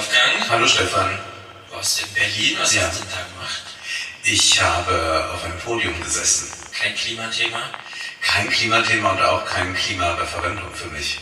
Wolfgang. 0.00 0.48
Hallo 0.48 0.66
Stefan. 0.66 1.10
Du 1.68 1.76
warst 1.76 2.00
in 2.00 2.08
Berlin. 2.14 2.56
Was 2.58 2.74
Ja. 2.74 2.84
hast 2.84 3.00
du 3.00 3.00
denn 3.02 3.10
da 3.10 3.22
gemacht? 3.34 3.62
Ich 4.22 4.62
habe 4.62 5.30
auf 5.34 5.44
einem 5.44 5.58
Podium 5.58 6.02
gesessen. 6.02 6.50
Kein 6.72 6.94
Klimathema? 6.94 7.60
Kein 8.22 8.48
Klimathema 8.48 9.10
und 9.10 9.20
auch 9.20 9.44
kein 9.44 9.74
Klimareferendum 9.74 10.72
für 10.74 10.88
mich. 10.88 11.20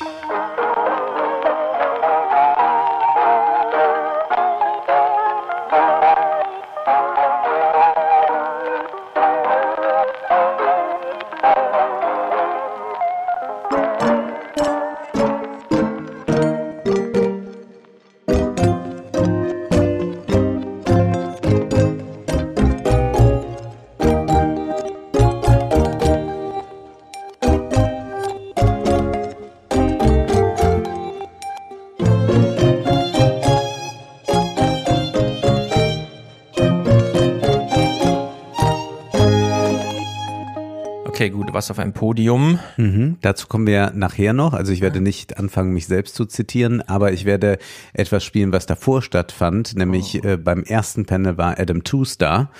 Warst 41.58 41.72
auf 41.72 41.80
einem 41.80 41.92
Podium. 41.92 42.60
Mhm, 42.76 43.16
dazu 43.20 43.48
kommen 43.48 43.66
wir 43.66 43.90
nachher 43.92 44.32
noch. 44.32 44.52
Also 44.52 44.70
ich 44.70 44.80
werde 44.80 45.00
nicht 45.00 45.38
anfangen, 45.38 45.72
mich 45.72 45.88
selbst 45.88 46.14
zu 46.14 46.24
zitieren, 46.24 46.82
aber 46.82 47.12
ich 47.12 47.24
werde 47.24 47.58
etwas 47.92 48.22
spielen, 48.22 48.52
was 48.52 48.66
davor 48.66 49.02
stattfand. 49.02 49.74
Nämlich 49.74 50.22
äh, 50.22 50.36
beim 50.36 50.62
ersten 50.62 51.04
Panel 51.04 51.36
war 51.36 51.58
Adam 51.58 51.82
Tooze 51.82 52.16
da. 52.18 52.52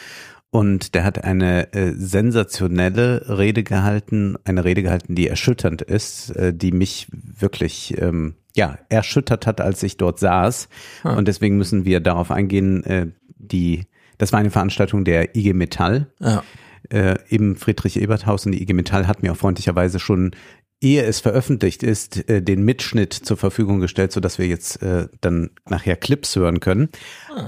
Und 0.50 0.96
der 0.96 1.04
hat 1.04 1.22
eine 1.22 1.72
äh, 1.74 1.92
sensationelle 1.96 3.38
Rede 3.38 3.62
gehalten, 3.62 4.36
eine 4.42 4.64
Rede 4.64 4.82
gehalten, 4.82 5.14
die 5.14 5.28
erschütternd 5.28 5.80
ist, 5.80 6.30
äh, 6.30 6.52
die 6.52 6.72
mich 6.72 7.06
wirklich 7.12 7.94
ähm, 8.02 8.34
ja 8.56 8.78
erschüttert 8.88 9.46
hat, 9.46 9.60
als 9.60 9.80
ich 9.84 9.96
dort 9.96 10.18
saß. 10.18 10.68
Und 11.16 11.28
deswegen 11.28 11.56
müssen 11.56 11.84
wir 11.84 12.00
darauf 12.00 12.32
eingehen. 12.32 12.82
Äh, 12.82 13.06
die, 13.36 13.86
das 14.18 14.32
war 14.32 14.40
eine 14.40 14.50
Veranstaltung 14.50 15.04
der 15.04 15.36
IG 15.36 15.52
Metall 15.52 16.08
Ja. 16.18 16.42
Äh, 16.90 17.16
im 17.28 17.56
Friedrich-Ebert-Haus 17.56 18.46
und 18.46 18.52
die 18.52 18.62
IG 18.62 18.72
Metall 18.72 19.06
hat 19.06 19.22
mir 19.22 19.32
auch 19.32 19.36
freundlicherweise 19.36 19.98
schon, 19.98 20.32
ehe 20.80 21.02
es 21.02 21.18
veröffentlicht 21.20 21.82
ist, 21.82 22.28
äh, 22.28 22.40
den 22.40 22.64
Mitschnitt 22.64 23.12
zur 23.12 23.36
Verfügung 23.36 23.80
gestellt, 23.80 24.12
sodass 24.12 24.38
wir 24.38 24.46
jetzt 24.46 24.80
äh, 24.82 25.08
dann 25.20 25.50
nachher 25.68 25.96
Clips 25.96 26.36
hören 26.36 26.60
können. 26.60 26.88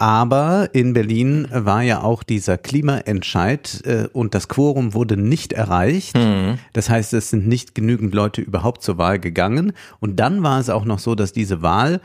Aber 0.00 0.70
in 0.72 0.94
Berlin 0.94 1.46
war 1.52 1.82
ja 1.82 2.02
auch 2.02 2.22
dieser 2.22 2.58
Klimaentscheid 2.58 3.82
äh, 3.84 4.08
und 4.12 4.34
das 4.34 4.48
Quorum 4.48 4.94
wurde 4.94 5.16
nicht 5.16 5.52
erreicht. 5.52 6.16
Das 6.72 6.90
heißt, 6.90 7.12
es 7.14 7.30
sind 7.30 7.46
nicht 7.46 7.74
genügend 7.74 8.14
Leute 8.14 8.40
überhaupt 8.40 8.82
zur 8.82 8.98
Wahl 8.98 9.20
gegangen. 9.20 9.72
Und 10.00 10.16
dann 10.18 10.42
war 10.42 10.58
es 10.58 10.68
auch 10.68 10.84
noch 10.84 10.98
so, 10.98 11.14
dass 11.14 11.32
diese 11.32 11.62
Wahl 11.62 12.00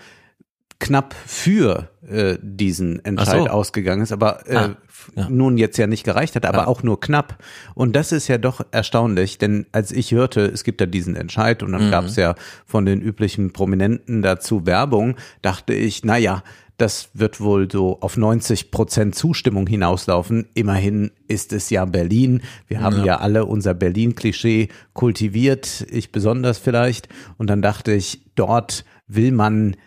knapp 0.80 1.16
für 1.26 1.90
äh, 2.08 2.38
diesen 2.42 3.04
Entscheid 3.04 3.46
so. 3.46 3.48
ausgegangen 3.48 4.04
ist, 4.04 4.12
aber 4.12 4.48
äh, 4.48 4.56
Ah, 4.56 4.76
ja. 5.16 5.28
nun 5.30 5.58
jetzt 5.58 5.78
ja 5.78 5.88
nicht 5.88 6.04
gereicht 6.04 6.36
hat, 6.36 6.46
aber 6.46 6.60
Ja. 6.60 6.68
auch 6.68 6.84
nur 6.84 7.00
knapp. 7.00 7.38
Und 7.74 7.96
das 7.96 8.12
ist 8.12 8.28
ja 8.28 8.38
doch 8.38 8.62
erstaunlich, 8.72 9.38
denn 9.38 9.66
als 9.72 9.92
ich 9.92 10.12
hörte, 10.12 10.42
es 10.46 10.64
gibt 10.64 10.82
da 10.82 10.86
diesen 10.86 11.16
Entscheid 11.16 11.64
und 11.64 11.72
dann 11.74 11.88
Mhm. 11.88 11.92
gab 11.92 12.06
es 12.06 12.16
ja 12.16 12.36
von 12.66 12.86
den 12.86 13.02
üblichen 13.02 13.54
Prominenten 13.54 14.22
dazu 14.22 14.66
Werbung, 14.66 15.16
dachte 15.42 15.74
ich, 15.74 16.04
na 16.04 16.18
ja, 16.18 16.44
das 16.78 17.08
wird 17.14 17.40
wohl 17.40 17.72
so 17.72 18.02
auf 18.02 18.18
90 18.18 18.70
Prozent 18.70 19.16
Zustimmung 19.16 19.66
hinauslaufen. 19.66 20.48
Immerhin 20.56 21.12
ist 21.30 21.54
es 21.54 21.70
ja 21.70 21.86
Berlin. 21.86 22.42
Wir 22.68 22.82
haben 22.82 23.06
ja, 23.06 23.16
alle 23.20 23.46
unser 23.46 23.74
Berlin-Klischee 23.74 24.68
kultiviert, 24.94 25.86
ich 25.90 26.12
besonders 26.12 26.58
vielleicht. 26.58 27.08
Und 27.38 27.50
dann 27.50 27.62
dachte 27.62 27.94
ich, 27.94 28.22
dort 28.36 28.84
will 29.08 29.32
man 29.32 29.78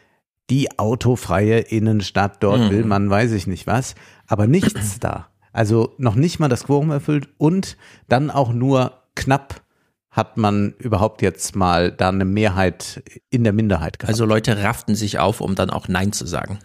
die 0.49 0.79
autofreie 0.79 1.59
Innenstadt, 1.59 2.43
dort 2.43 2.71
will 2.71 2.85
man, 2.85 3.11
weiß 3.11 3.33
ich 3.33 3.47
nicht 3.47 3.67
was, 3.67 3.95
aber 4.29 4.47
nichts 4.47 5.01
da. 5.01 5.29
Also 5.53 5.95
noch 5.99 6.15
nicht 6.15 6.39
mal 6.39 6.49
das 6.49 6.65
Quorum 6.65 6.91
erfüllt 6.91 7.29
und 7.39 7.77
dann 8.09 8.31
auch 8.31 8.53
nur 8.53 8.93
knapp 9.17 9.63
hat 10.11 10.37
man 10.37 10.75
überhaupt 10.79 11.23
jetzt 11.23 11.57
mal 11.57 11.93
da 11.93 12.09
eine 12.09 12.25
Mehrheit 12.25 13.03
in 13.31 13.45
der 13.45 13.53
Minderheit 13.53 13.99
gehabt. 13.99 14.11
Also 14.11 14.25
Leute 14.25 14.63
rafften 14.63 14.95
sich 14.95 15.19
auf, 15.19 15.41
um 15.41 15.55
dann 15.55 15.71
auch 15.71 15.89
Nein 15.89 16.13
zu 16.13 16.27
sagen. 16.27 16.59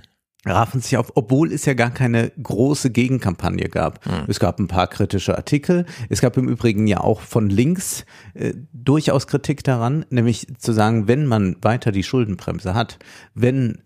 raffen 0.46 0.82
sich 0.82 0.98
auf, 0.98 1.12
obwohl 1.16 1.52
es 1.52 1.66
ja 1.66 1.74
gar 1.74 1.92
keine 1.92 2.32
große 2.42 2.90
Gegenkampagne 2.90 3.70
gab. 3.70 4.00
Es 4.28 4.40
gab 4.40 4.60
ein 4.60 4.68
paar 4.68 4.88
kritische 4.88 5.36
Artikel. 5.38 5.86
Es 6.10 6.20
gab 6.22 6.36
im 6.38 6.50
Übrigen 6.50 6.88
ja 6.88 7.00
auch 7.02 7.22
von 7.22 7.50
links 7.50 8.06
äh, 8.34 8.54
durchaus 8.74 9.28
Kritik 9.28 9.64
daran, 9.64 10.06
nämlich 10.10 10.48
zu 10.58 10.74
sagen, 10.74 11.08
wenn 11.08 11.26
man 11.26 11.56
weiter 11.62 11.92
die 11.92 12.04
Schuldenbremse 12.04 12.74
hat, 12.74 12.98
wenn 13.36 13.80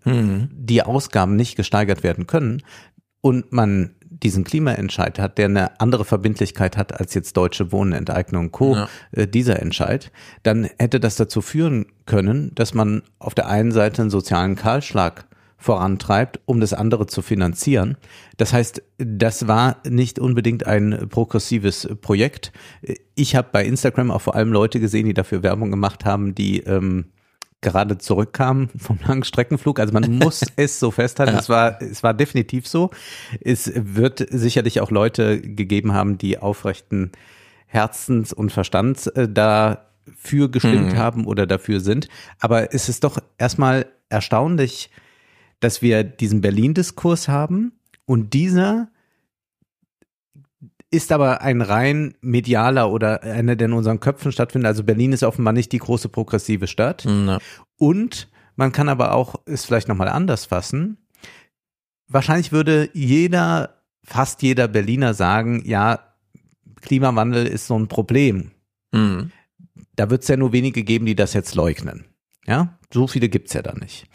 die 0.50 0.82
Ausgaben 0.82 1.36
nicht 1.36 1.56
gesteigert 1.56 2.02
werden 2.02 2.26
können 2.26 2.62
und 3.20 3.52
man 3.52 3.90
diesen 4.10 4.44
Klimaentscheid 4.44 5.18
hat, 5.18 5.38
der 5.38 5.46
eine 5.46 5.80
andere 5.80 6.04
Verbindlichkeit 6.04 6.76
hat 6.76 6.98
als 6.98 7.14
jetzt 7.14 7.36
Deutsche 7.36 7.72
Wohnen, 7.72 7.92
Enteignung 7.92 8.46
und 8.46 8.52
Co., 8.52 8.74
Ja. 8.74 8.88
äh, 9.12 9.26
dieser 9.28 9.60
Entscheid, 9.60 10.10
dann 10.42 10.68
hätte 10.78 10.98
das 10.98 11.16
dazu 11.16 11.40
führen 11.40 11.86
können, 12.06 12.52
dass 12.54 12.74
man 12.74 13.02
auf 13.18 13.34
der 13.34 13.48
einen 13.48 13.70
Seite 13.72 14.02
einen 14.02 14.10
sozialen 14.10 14.56
Kahlschlag 14.56 15.26
vorantreibt, 15.60 16.40
um 16.46 16.60
das 16.60 16.72
andere 16.72 17.06
zu 17.06 17.20
finanzieren. 17.20 17.96
Das 18.36 18.52
heißt, 18.52 18.80
das 18.98 19.48
war 19.48 19.78
nicht 19.88 20.18
unbedingt 20.20 20.66
ein 20.66 21.08
progressives 21.10 21.88
Projekt. 22.00 22.52
Ich 23.16 23.34
habe 23.34 23.48
bei 23.52 23.64
Instagram 23.64 24.12
auch 24.12 24.20
vor 24.20 24.36
allem 24.36 24.52
Leute 24.52 24.78
gesehen, 24.78 25.06
die 25.06 25.14
dafür 25.14 25.42
Werbung 25.42 25.70
gemacht 25.72 26.04
haben, 26.04 26.34
die 26.34 26.60
ähm, 26.60 27.06
gerade 27.60 27.98
zurückkamen 27.98 28.68
vom 28.76 28.98
Langstreckenflug. 29.06 29.80
Also 29.80 29.92
man 29.92 30.18
muss 30.18 30.44
es 30.56 30.78
so 30.78 30.90
festhalten. 30.90 31.36
Es 31.36 31.48
war, 31.48 31.80
es 31.82 32.02
war 32.02 32.14
definitiv 32.14 32.66
so. 32.68 32.90
Es 33.40 33.70
wird 33.74 34.26
sicherlich 34.30 34.80
auch 34.80 34.90
Leute 34.90 35.40
gegeben 35.40 35.92
haben, 35.92 36.18
die 36.18 36.38
aufrechten 36.38 37.12
Herzens 37.66 38.32
und 38.32 38.50
Verstands 38.50 39.08
äh, 39.08 39.28
dafür 39.28 40.50
gestimmt 40.50 40.96
haben 40.96 41.26
oder 41.26 41.46
dafür 41.46 41.80
sind. 41.80 42.08
Aber 42.38 42.72
es 42.72 42.88
ist 42.88 43.04
doch 43.04 43.18
erstmal 43.36 43.86
erstaunlich, 44.08 44.90
dass 45.60 45.82
wir 45.82 46.04
diesen 46.04 46.40
Berlin-Diskurs 46.40 47.28
haben 47.28 47.72
und 48.06 48.32
dieser 48.32 48.88
ist 50.90 51.12
aber 51.12 51.42
ein 51.42 51.60
rein 51.60 52.14
medialer 52.20 52.90
oder 52.90 53.22
einer, 53.22 53.56
der 53.56 53.66
in 53.66 53.74
unseren 53.74 54.00
Köpfen 54.00 54.32
stattfindet. 54.32 54.68
Also 54.68 54.84
Berlin 54.84 55.12
ist 55.12 55.22
offenbar 55.22 55.52
nicht 55.52 55.72
die 55.72 55.78
große 55.78 56.08
progressive 56.08 56.66
Stadt. 56.66 57.04
Ja. 57.04 57.38
Und 57.76 58.28
man 58.56 58.72
kann 58.72 58.88
aber 58.88 59.12
auch 59.14 59.36
es 59.44 59.64
vielleicht 59.64 59.88
nochmal 59.88 60.08
anders 60.08 60.46
fassen. 60.46 60.96
Wahrscheinlich 62.08 62.52
würde 62.52 62.88
jeder, 62.94 63.82
fast 64.02 64.42
jeder 64.42 64.66
Berliner 64.66 65.12
sagen, 65.12 65.62
ja, 65.66 66.00
Klimawandel 66.80 67.46
ist 67.46 67.66
so 67.66 67.78
ein 67.78 67.88
Problem. 67.88 68.52
Mhm. 68.92 69.30
Da 69.94 70.10
wird 70.10 70.22
es 70.22 70.28
ja 70.28 70.36
nur 70.36 70.52
wenige 70.52 70.84
geben, 70.84 71.06
die 71.06 71.16
das 71.16 71.34
jetzt 71.34 71.54
leugnen. 71.54 72.06
Ja, 72.46 72.78
so 72.92 73.06
viele 73.06 73.28
gibt's 73.28 73.52
ja 73.52 73.62
da 73.62 73.74
nicht. 73.74 74.06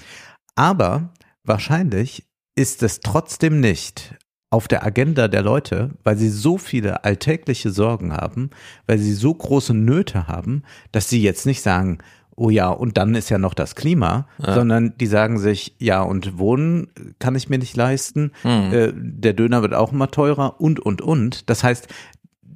Aber 0.55 1.13
wahrscheinlich 1.44 2.25
ist 2.55 2.81
es 2.81 3.00
trotzdem 3.00 3.59
nicht 3.59 4.16
auf 4.53 4.68
der 4.68 4.86
Agenda 4.86 5.28
der 5.28 5.41
Leute, 5.41 5.90
weil 6.03 6.16
sie 6.16 6.30
so 6.30 6.59
viele 6.59 7.03
alltägliche 7.03 7.72
Sorgen 7.72 8.14
haben, 8.14 8.52
weil 8.86 9.00
sie 9.00 9.14
so 9.14 9.34
große 9.34 9.74
Nöte 9.74 10.28
haben, 10.28 10.62
dass 10.91 11.09
sie 11.09 11.24
jetzt 11.24 11.47
nicht 11.47 11.64
sagen, 11.64 11.97
oh 12.36 12.52
ja, 12.52 12.69
und 12.69 12.97
dann 12.97 13.16
ist 13.16 13.31
ja 13.31 13.40
noch 13.40 13.55
das 13.55 13.73
Klima, 13.73 14.28
sondern 14.53 14.96
die 15.00 15.08
sagen 15.08 15.40
sich, 15.40 15.76
ja, 15.79 16.03
und 16.03 16.38
Wohnen 16.38 16.90
kann 17.17 17.34
ich 17.34 17.50
mir 17.50 17.58
nicht 17.58 17.76
leisten, 17.76 18.32
äh, 18.72 18.94
der 18.96 19.34
Döner 19.34 19.64
wird 19.64 19.73
auch 19.73 19.91
immer 19.91 20.11
teurer 20.11 20.61
und, 20.61 20.79
und, 20.79 21.02
und. 21.02 21.50
Das 21.50 21.64
heißt, 21.64 21.88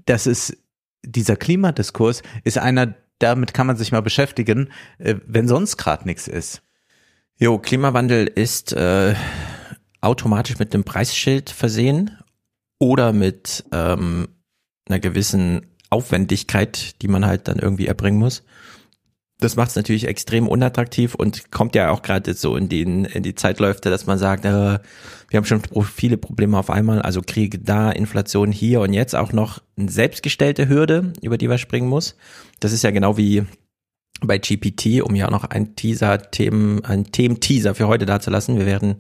das 0.06 0.28
ist, 0.28 0.56
dieser 1.04 1.36
Klimadiskurs 1.36 2.22
ist 2.44 2.60
einer, 2.60 2.94
damit 3.18 3.56
kann 3.56 3.66
man 3.66 3.76
sich 3.76 3.92
mal 3.92 4.04
beschäftigen, 4.04 4.70
äh, 5.00 5.16
wenn 5.26 5.48
sonst 5.48 5.78
gerade 5.78 6.06
nichts 6.06 6.28
ist. 6.28 6.62
Jo, 7.40 7.58
Klimawandel 7.58 8.28
ist 8.28 8.74
äh, 8.74 9.16
automatisch 10.02 10.60
mit 10.60 10.74
einem 10.74 10.84
Preisschild 10.84 11.50
versehen 11.50 12.18
oder 12.80 13.14
mit 13.14 13.66
ähm, 13.72 14.28
einer 14.88 15.00
gewissen 15.00 15.66
Aufwendigkeit, 15.90 17.02
die 17.02 17.08
man 17.08 17.26
halt 17.26 17.48
dann 17.48 17.60
irgendwie 17.60 17.88
erbringen 17.88 18.20
muss. 18.20 18.44
Das 19.40 19.56
macht 19.56 19.70
es 19.70 19.76
natürlich 19.76 20.08
extrem 20.08 20.48
unattraktiv 20.48 21.14
und 21.14 21.52
kommt 21.52 21.76
ja 21.76 21.92
auch 21.92 22.02
gerade 22.02 22.34
so 22.34 22.56
in, 22.56 22.70
den, 22.70 23.06
in 23.06 23.22
die 23.22 23.36
Zeitläufe, 23.36 23.82
dass 23.82 24.08
man 24.08 24.18
sagt, 24.18 24.46
äh, 24.46 24.80
wir 25.30 25.38
haben 25.38 25.46
schon 25.46 25.62
viele 25.84 26.18
Probleme 26.18 26.58
auf 26.58 26.72
einmal, 26.72 27.04
also 27.04 27.22
Krieg 27.22 27.64
da, 27.64 27.92
Inflation 27.92 28.52
hier 28.52 28.82
und 28.82 28.94
jetzt 28.94 29.16
auch 29.16 29.34
noch 29.34 29.62
eine 29.78 29.92
selbstgestellte 29.92 30.68
Hürde, 30.68 31.14
über 31.22 31.38
die 31.38 31.48
man 31.48 31.60
springen 31.60 31.88
muss. 31.88 32.16
Das 32.60 32.72
ist 32.72 32.84
ja 32.84 32.90
genau 32.90 33.18
wie 33.18 33.46
bei 34.22 34.38
GPT, 34.38 35.02
um 35.02 35.16
ja 35.16 35.30
noch 35.30 35.44
ein 35.44 35.76
Teaser-Themen, 35.76 36.84
ein 36.86 37.12
Themen-Teaser 37.12 37.76
für 37.76 37.88
heute 37.88 38.06
dazulassen. 38.06 38.58
Wir 38.58 38.66
werden, 38.66 38.98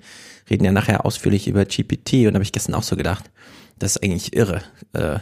reden 0.50 0.64
ja 0.64 0.72
nachher 0.72 1.06
ausführlich 1.06 1.48
über 1.48 1.66
GPT 1.66 2.28
und 2.28 2.36
habe 2.36 2.44
ich 2.44 2.52
gestern 2.52 2.76
auch 2.76 2.84
so 2.84 2.96
gedacht, 2.96 3.32
das 3.80 3.96
ist 3.96 4.04
eigentlich 4.04 4.36
irre. 4.36 4.62
Äh, 4.94 5.20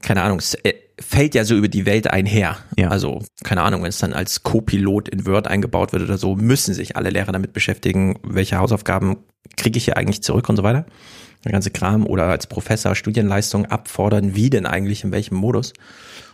keine 0.00 0.22
Ahnung, 0.22 0.38
es 0.38 0.54
äh, 0.54 0.74
fällt 1.00 1.34
ja 1.34 1.44
so 1.44 1.56
über 1.56 1.68
die 1.68 1.86
Welt 1.86 2.10
einher. 2.10 2.58
Ja. 2.78 2.88
Also, 2.88 3.22
keine 3.42 3.62
Ahnung, 3.62 3.82
wenn 3.82 3.88
es 3.88 3.98
dann 3.98 4.12
als 4.12 4.42
Co-Pilot 4.42 5.08
in 5.08 5.26
Word 5.26 5.48
eingebaut 5.48 5.92
wird 5.92 6.02
oder 6.02 6.18
so, 6.18 6.36
müssen 6.36 6.74
sich 6.74 6.96
alle 6.96 7.10
Lehrer 7.10 7.32
damit 7.32 7.52
beschäftigen, 7.52 8.18
welche 8.22 8.58
Hausaufgaben 8.58 9.18
kriege 9.56 9.78
ich 9.78 9.86
hier 9.86 9.96
eigentlich 9.96 10.22
zurück 10.22 10.48
und 10.48 10.56
so 10.56 10.62
weiter. 10.62 10.86
Der 11.44 11.52
ganze 11.52 11.70
Kram 11.70 12.06
oder 12.06 12.24
als 12.24 12.46
Professor 12.46 12.94
Studienleistung 12.94 13.66
abfordern, 13.66 14.34
wie 14.34 14.50
denn 14.50 14.66
eigentlich, 14.66 15.04
in 15.04 15.12
welchem 15.12 15.36
Modus. 15.36 15.72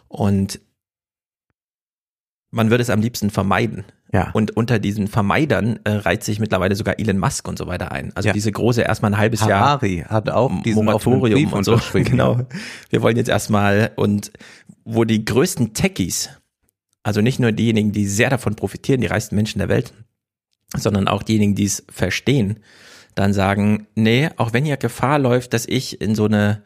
Und 0.09 0.61
man 2.51 2.71
würde 2.71 2.83
es 2.83 2.91
am 2.91 3.01
liebsten 3.01 3.31
vermeiden. 3.31 3.85
Ja. 4.13 4.31
Und 4.33 4.57
unter 4.57 4.79
diesen 4.79 5.09
Vermeidern 5.09 5.81
äh, 5.85 5.91
reiht 5.91 6.23
sich 6.23 6.39
mittlerweile 6.39 6.77
sogar 6.77 6.99
Elon 6.99 7.19
Musk 7.19 7.47
und 7.49 7.59
so 7.59 7.67
weiter 7.67 7.91
ein. 7.93 8.13
Also 8.15 8.29
Ja. 8.29 8.33
diese 8.33 8.53
große 8.53 8.83
erstmal 8.83 9.13
ein 9.13 9.19
halbes 9.19 9.41
Jahr 9.41 9.61
Harari 9.61 10.05
hat 10.09 10.31
auch 10.31 10.63
diesen 10.63 10.85
Moratorium 10.85 11.53
und 11.53 11.65
so. 11.65 11.79
Genau. 11.93 12.41
Wir 12.91 13.03
wollen 13.03 13.17
jetzt 13.17 13.29
erstmal 13.29 13.91
und 13.97 14.33
wo 14.85 15.05
die 15.05 15.25
größten 15.25 15.75
Techies, 15.75 16.31
also 17.03 17.21
nicht 17.21 17.41
nur 17.41 17.53
diejenigen, 17.53 17.93
die 17.93 18.07
sehr 18.07 18.31
davon 18.31 18.55
profitieren, 18.55 19.01
die 19.01 19.07
reichsten 19.09 19.35
Menschen 19.35 19.59
der 19.59 19.69
Welt, 19.69 19.93
sondern 20.77 21.09
auch 21.09 21.23
diejenigen, 21.23 21.55
die 21.57 21.65
es 21.65 21.85
verstehen, 21.91 22.61
dann 23.17 23.33
sagen, 23.33 23.87
nee, 23.97 24.29
auch 24.37 24.53
wenn 24.53 24.65
hier 24.65 24.77
Gefahr 24.77 25.19
läuft, 25.19 25.53
dass 25.53 25.67
ich 25.67 26.01
in 26.01 26.15
so 26.15 26.27
eine 26.27 26.63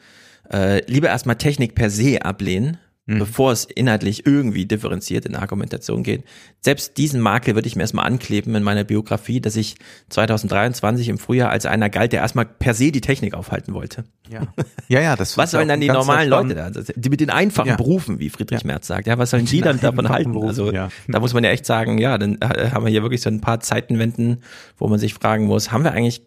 äh, 0.53 0.85
lieber 0.91 1.09
erstmal 1.09 1.37
Technik 1.37 1.75
per 1.75 1.91
se 1.91 2.23
ablehnen, 2.25 2.77
bevor 3.07 3.51
es 3.51 3.65
inhaltlich 3.65 4.25
irgendwie 4.25 4.67
differenziert 4.67 5.27
in 5.27 5.33
der 5.33 5.43
Argumentation 5.43 6.05
geht. 6.05 6.23
Selbst 6.61 6.97
diesen 6.97 7.21
Makel 7.21 7.57
würde 7.57 7.67
ich 7.67 7.75
mir 7.75 7.83
erstmal 7.83 8.07
ankleben 8.07 8.55
in 8.55 8.63
meiner 8.63 8.85
Biografie, 8.85 9.41
dass 9.41 9.57
ich 9.57 9.75
2023 10.11 11.09
im 11.09 11.19
Frühjahr 11.19 11.51
als 11.51 11.67
einer 11.67 11.91
galt, 11.91 12.13
der 12.13 12.21
erstmal 12.21 12.45
per 12.47 12.73
se 12.73 12.93
die 12.93 13.01
Technik 13.01 13.35
aufhalten 13.35 13.75
wollte. 13.75 14.05
Ja, 14.29 14.43
ja, 14.89 15.01
ja 15.01 15.17
das 15.17 15.37
Was 15.37 15.51
sollen 15.51 15.67
dann 15.67 15.81
die 15.81 15.89
normalen 15.89 16.29
Leute 16.29 16.55
da? 16.55 16.71
Die 16.71 17.09
mit 17.09 17.21
den 17.21 17.31
einfachen 17.31 17.69
Ja. 17.69 17.77
Berufen, 17.77 18.21
wie 18.21 18.31
Friedrich 18.31 18.61
Ja. 18.61 18.67
Merz 18.67 18.87
sagt. 18.87 19.09
Ja, 19.09 19.19
was 19.19 19.31
sollen 19.31 19.47
die 19.47 19.61
dann 19.61 19.81
davon 19.81 20.09
halten? 20.09 20.31
Berufen, 20.33 20.49
Also 20.49 20.73
ja. 20.73 20.89
da 21.09 21.19
muss 21.19 21.35
man 21.35 21.43
ja 21.43 21.51
echt 21.51 21.67
sagen, 21.67 21.99
ja, 21.99 22.17
dann 22.17 22.39
äh, 22.41 22.71
haben 22.71 22.85
wir 22.85 22.91
hier 22.91 23.03
wirklich 23.03 23.23
so 23.23 23.31
ein 23.31 23.41
paar 23.41 23.59
Zeitenwenden, 23.59 24.43
wo 24.79 24.87
man 24.87 25.01
sich 25.01 25.15
fragen 25.15 25.47
muss, 25.47 25.73
haben 25.73 25.83
wir 25.83 25.93
eigentlich 25.93 26.23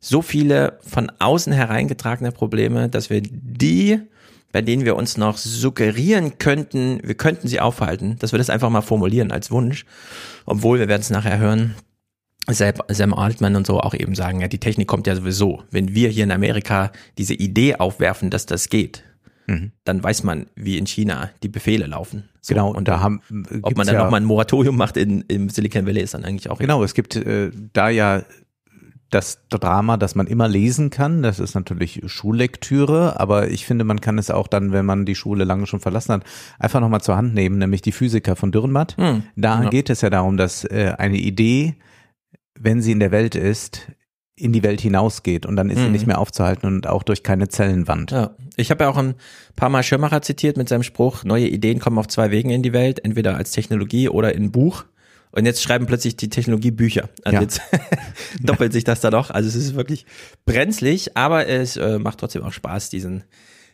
so 0.00 0.20
viele 0.22 0.78
von 0.86 1.10
außen 1.18 1.52
hereingetragene 1.52 2.32
Probleme, 2.32 2.88
dass 2.88 3.10
wir 3.10 3.22
die, 3.22 4.00
bei 4.52 4.62
denen 4.62 4.84
wir 4.84 4.96
uns 4.96 5.16
noch 5.16 5.38
suggerieren 5.38 6.38
könnten, 6.38 7.00
wir 7.04 7.14
könnten 7.14 7.48
sie 7.48 7.60
aufhalten, 7.60 8.16
dass 8.18 8.32
wir 8.32 8.38
das 8.38 8.50
einfach 8.50 8.70
mal 8.70 8.80
formulieren 8.82 9.30
als 9.30 9.50
Wunsch, 9.50 9.84
obwohl 10.46 10.78
wir 10.78 10.88
werden 10.88 11.02
es 11.02 11.10
nachher 11.10 11.38
hören, 11.38 11.74
Sam, 12.48 13.14
Altman 13.14 13.54
und 13.54 13.66
so 13.66 13.80
auch 13.80 13.94
eben 13.94 14.14
sagen, 14.14 14.40
ja, 14.40 14.48
die 14.48 14.58
Technik 14.58 14.88
kommt 14.88 15.06
ja 15.06 15.14
sowieso. 15.14 15.62
Wenn 15.70 15.94
wir 15.94 16.08
hier 16.08 16.24
in 16.24 16.32
Amerika 16.32 16.90
diese 17.18 17.34
Idee 17.34 17.76
aufwerfen, 17.76 18.30
dass 18.30 18.46
das 18.46 18.68
geht, 18.68 19.04
Mhm. 19.50 19.72
dann 19.82 20.02
weiß 20.02 20.22
man, 20.22 20.46
wie 20.54 20.78
in 20.78 20.86
China 20.86 21.30
die 21.42 21.48
Befehle 21.48 21.86
laufen. 21.86 22.28
So, 22.40 22.54
Genau, 22.54 22.72
und 22.72 22.86
da 22.86 23.00
haben 23.00 23.20
ob 23.62 23.76
man 23.76 23.86
dann 23.86 23.96
ja, 23.96 24.04
nochmal 24.04 24.20
ein 24.20 24.24
Moratorium 24.26 24.76
macht 24.76 24.96
in, 24.96 25.22
im 25.22 25.48
Silicon 25.48 25.86
Valley 25.86 26.02
ist 26.02 26.14
dann 26.14 26.24
eigentlich 26.24 26.48
auch 26.50 26.58
Genau, 26.60 26.84
es 26.84 26.94
gibt 26.94 27.16
äh, 27.16 27.50
da 27.72 27.88
ja 27.88 28.22
das 29.10 29.40
Drama, 29.48 29.96
das 29.96 30.14
man 30.14 30.26
immer 30.26 30.46
lesen 30.48 30.90
kann. 30.90 31.22
Das 31.22 31.38
ist 31.40 31.54
natürlich 31.54 32.00
Schullektüre, 32.06 33.18
aber 33.18 33.48
ich 33.48 33.66
finde, 33.66 33.84
man 33.84 34.00
kann 34.00 34.18
es 34.18 34.30
auch 34.30 34.46
dann, 34.46 34.72
wenn 34.72 34.86
man 34.86 35.04
die 35.04 35.14
Schule 35.16 35.44
lange 35.44 35.66
schon 35.66 35.80
verlassen 35.80 36.12
hat, 36.12 36.24
einfach 36.58 36.80
nochmal 36.80 37.00
zur 37.00 37.16
Hand 37.16 37.34
nehmen, 37.34 37.58
nämlich 37.58 37.82
die 37.82 37.92
Physiker 37.92 38.36
von 38.36 38.52
Dürrenmatt. 38.52 38.96
Hm, 38.96 39.24
Da 39.36 39.58
genau. 39.58 39.70
geht 39.70 39.90
es 39.90 40.00
ja 40.00 40.10
darum, 40.10 40.36
dass 40.36 40.64
äh, 40.64 40.94
eine 40.98 41.18
Idee, 41.18 41.74
wenn 42.58 42.80
sie 42.82 42.92
in 42.92 43.00
der 43.00 43.10
Welt 43.10 43.34
ist, 43.34 43.90
in 44.36 44.52
die 44.54 44.62
Welt 44.62 44.80
hinausgeht 44.80 45.44
und 45.44 45.56
dann 45.56 45.68
ist 45.68 45.78
sie 45.80 45.84
Mhm. 45.86 45.92
nicht 45.92 46.06
mehr 46.06 46.18
aufzuhalten 46.18 46.66
und 46.66 46.86
auch 46.86 47.02
durch 47.02 47.22
keine 47.22 47.48
Zellenwand. 47.48 48.10
Ja, 48.10 48.30
ich 48.56 48.70
habe 48.70 48.84
ja 48.84 48.90
auch 48.90 48.96
ein 48.96 49.14
paar 49.54 49.68
Mal 49.68 49.82
Schirmacher 49.82 50.22
zitiert 50.22 50.56
mit 50.56 50.66
seinem 50.68 50.82
Spruch, 50.82 51.24
neue 51.24 51.46
Ideen 51.48 51.78
kommen 51.78 51.98
auf 51.98 52.08
zwei 52.08 52.30
Wegen 52.30 52.48
in 52.48 52.62
die 52.62 52.72
Welt, 52.72 53.04
entweder 53.04 53.36
als 53.36 53.50
Technologie 53.50 54.08
oder 54.08 54.34
in 54.34 54.50
Buch. 54.50 54.84
Und 55.32 55.46
jetzt 55.46 55.62
schreiben 55.62 55.86
plötzlich 55.86 56.16
die 56.16 56.28
Technologie 56.28 56.70
Bücher. 56.70 57.08
Also 57.24 57.36
Ja. 57.36 57.42
jetzt 57.42 57.60
doppelt 58.40 58.72
sich 58.72 58.84
das 58.84 59.00
da 59.00 59.10
doch. 59.10 59.30
Also 59.30 59.48
es 59.48 59.54
ist 59.54 59.74
wirklich 59.74 60.06
brenzlig, 60.44 61.16
aber 61.16 61.46
es 61.46 61.76
äh, 61.76 61.98
macht 61.98 62.18
trotzdem 62.18 62.42
auch 62.42 62.52
Spaß, 62.52 62.90
diesen 62.90 63.24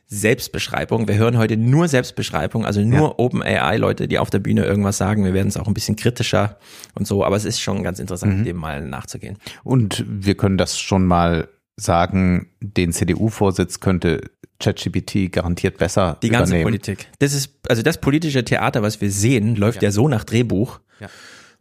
Selbstbeschreibung. 0.08 1.08
Wir 1.08 1.16
hören 1.16 1.36
heute 1.36 1.56
nur 1.56 1.88
Selbstbeschreibung, 1.88 2.64
also 2.64 2.80
nur 2.80 3.18
OpenAI-Leute, 3.18 4.06
die 4.06 4.18
auf 4.18 4.30
der 4.30 4.38
Bühne 4.38 4.64
irgendwas 4.64 4.98
sagen. 4.98 5.24
Wir 5.24 5.34
werden 5.34 5.48
es 5.48 5.56
auch 5.56 5.66
ein 5.66 5.74
bisschen 5.74 5.96
kritischer 5.96 6.58
und 6.94 7.06
so, 7.08 7.24
aber 7.24 7.36
es 7.36 7.44
ist 7.44 7.60
schon 7.60 7.82
ganz 7.82 7.98
interessant, 7.98 8.46
dem 8.46 8.56
mal 8.56 8.82
nachzugehen. 8.86 9.36
Und 9.64 10.04
wir 10.08 10.36
können 10.36 10.58
das 10.58 10.78
schon 10.78 11.06
mal 11.06 11.48
sagen, 11.76 12.48
den 12.60 12.92
CDU-Vorsitz 12.92 13.80
könnte 13.80 14.20
ChatGPT 14.60 15.30
garantiert 15.32 15.76
besser 15.76 16.18
Die 16.22 16.28
ganze 16.30 16.50
übernehmen. 16.52 16.66
Politik. 16.68 17.08
Das 17.18 17.34
ist, 17.34 17.50
also 17.68 17.82
das 17.82 18.00
politische 18.00 18.44
Theater, 18.44 18.82
was 18.82 19.00
wir 19.00 19.10
sehen, 19.10 19.56
läuft 19.56 19.82
ja, 19.82 19.90
so 19.90 20.08
nach 20.08 20.24
Drehbuch. 20.24 20.80
Ja. 21.00 21.08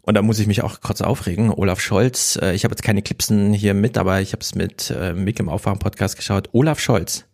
Und 0.05 0.13
da 0.13 0.21
muss 0.21 0.37
ich 0.37 0.45
mich 0.45 0.61
auch 0.61 0.81
kurz 0.81 1.01
aufregen. 1.01 1.49
Olaf 1.49 1.81
Scholz, 1.81 2.37
äh, 2.39 2.53
ich 2.53 2.63
habe 2.63 2.73
jetzt 2.73 2.83
keine 2.83 3.01
Clipsen 3.01 3.53
hier 3.53 3.73
mit, 3.73 3.97
aber 3.97 4.21
ich 4.21 4.33
habe 4.33 4.41
es 4.41 4.53
mit 4.53 4.91
äh, 4.91 5.13
Mick 5.13 5.39
im 5.39 5.49
Aufwachen-Podcast 5.49 6.15
geschaut. 6.15 6.49
Olaf 6.51 6.79
Scholz 6.79 7.25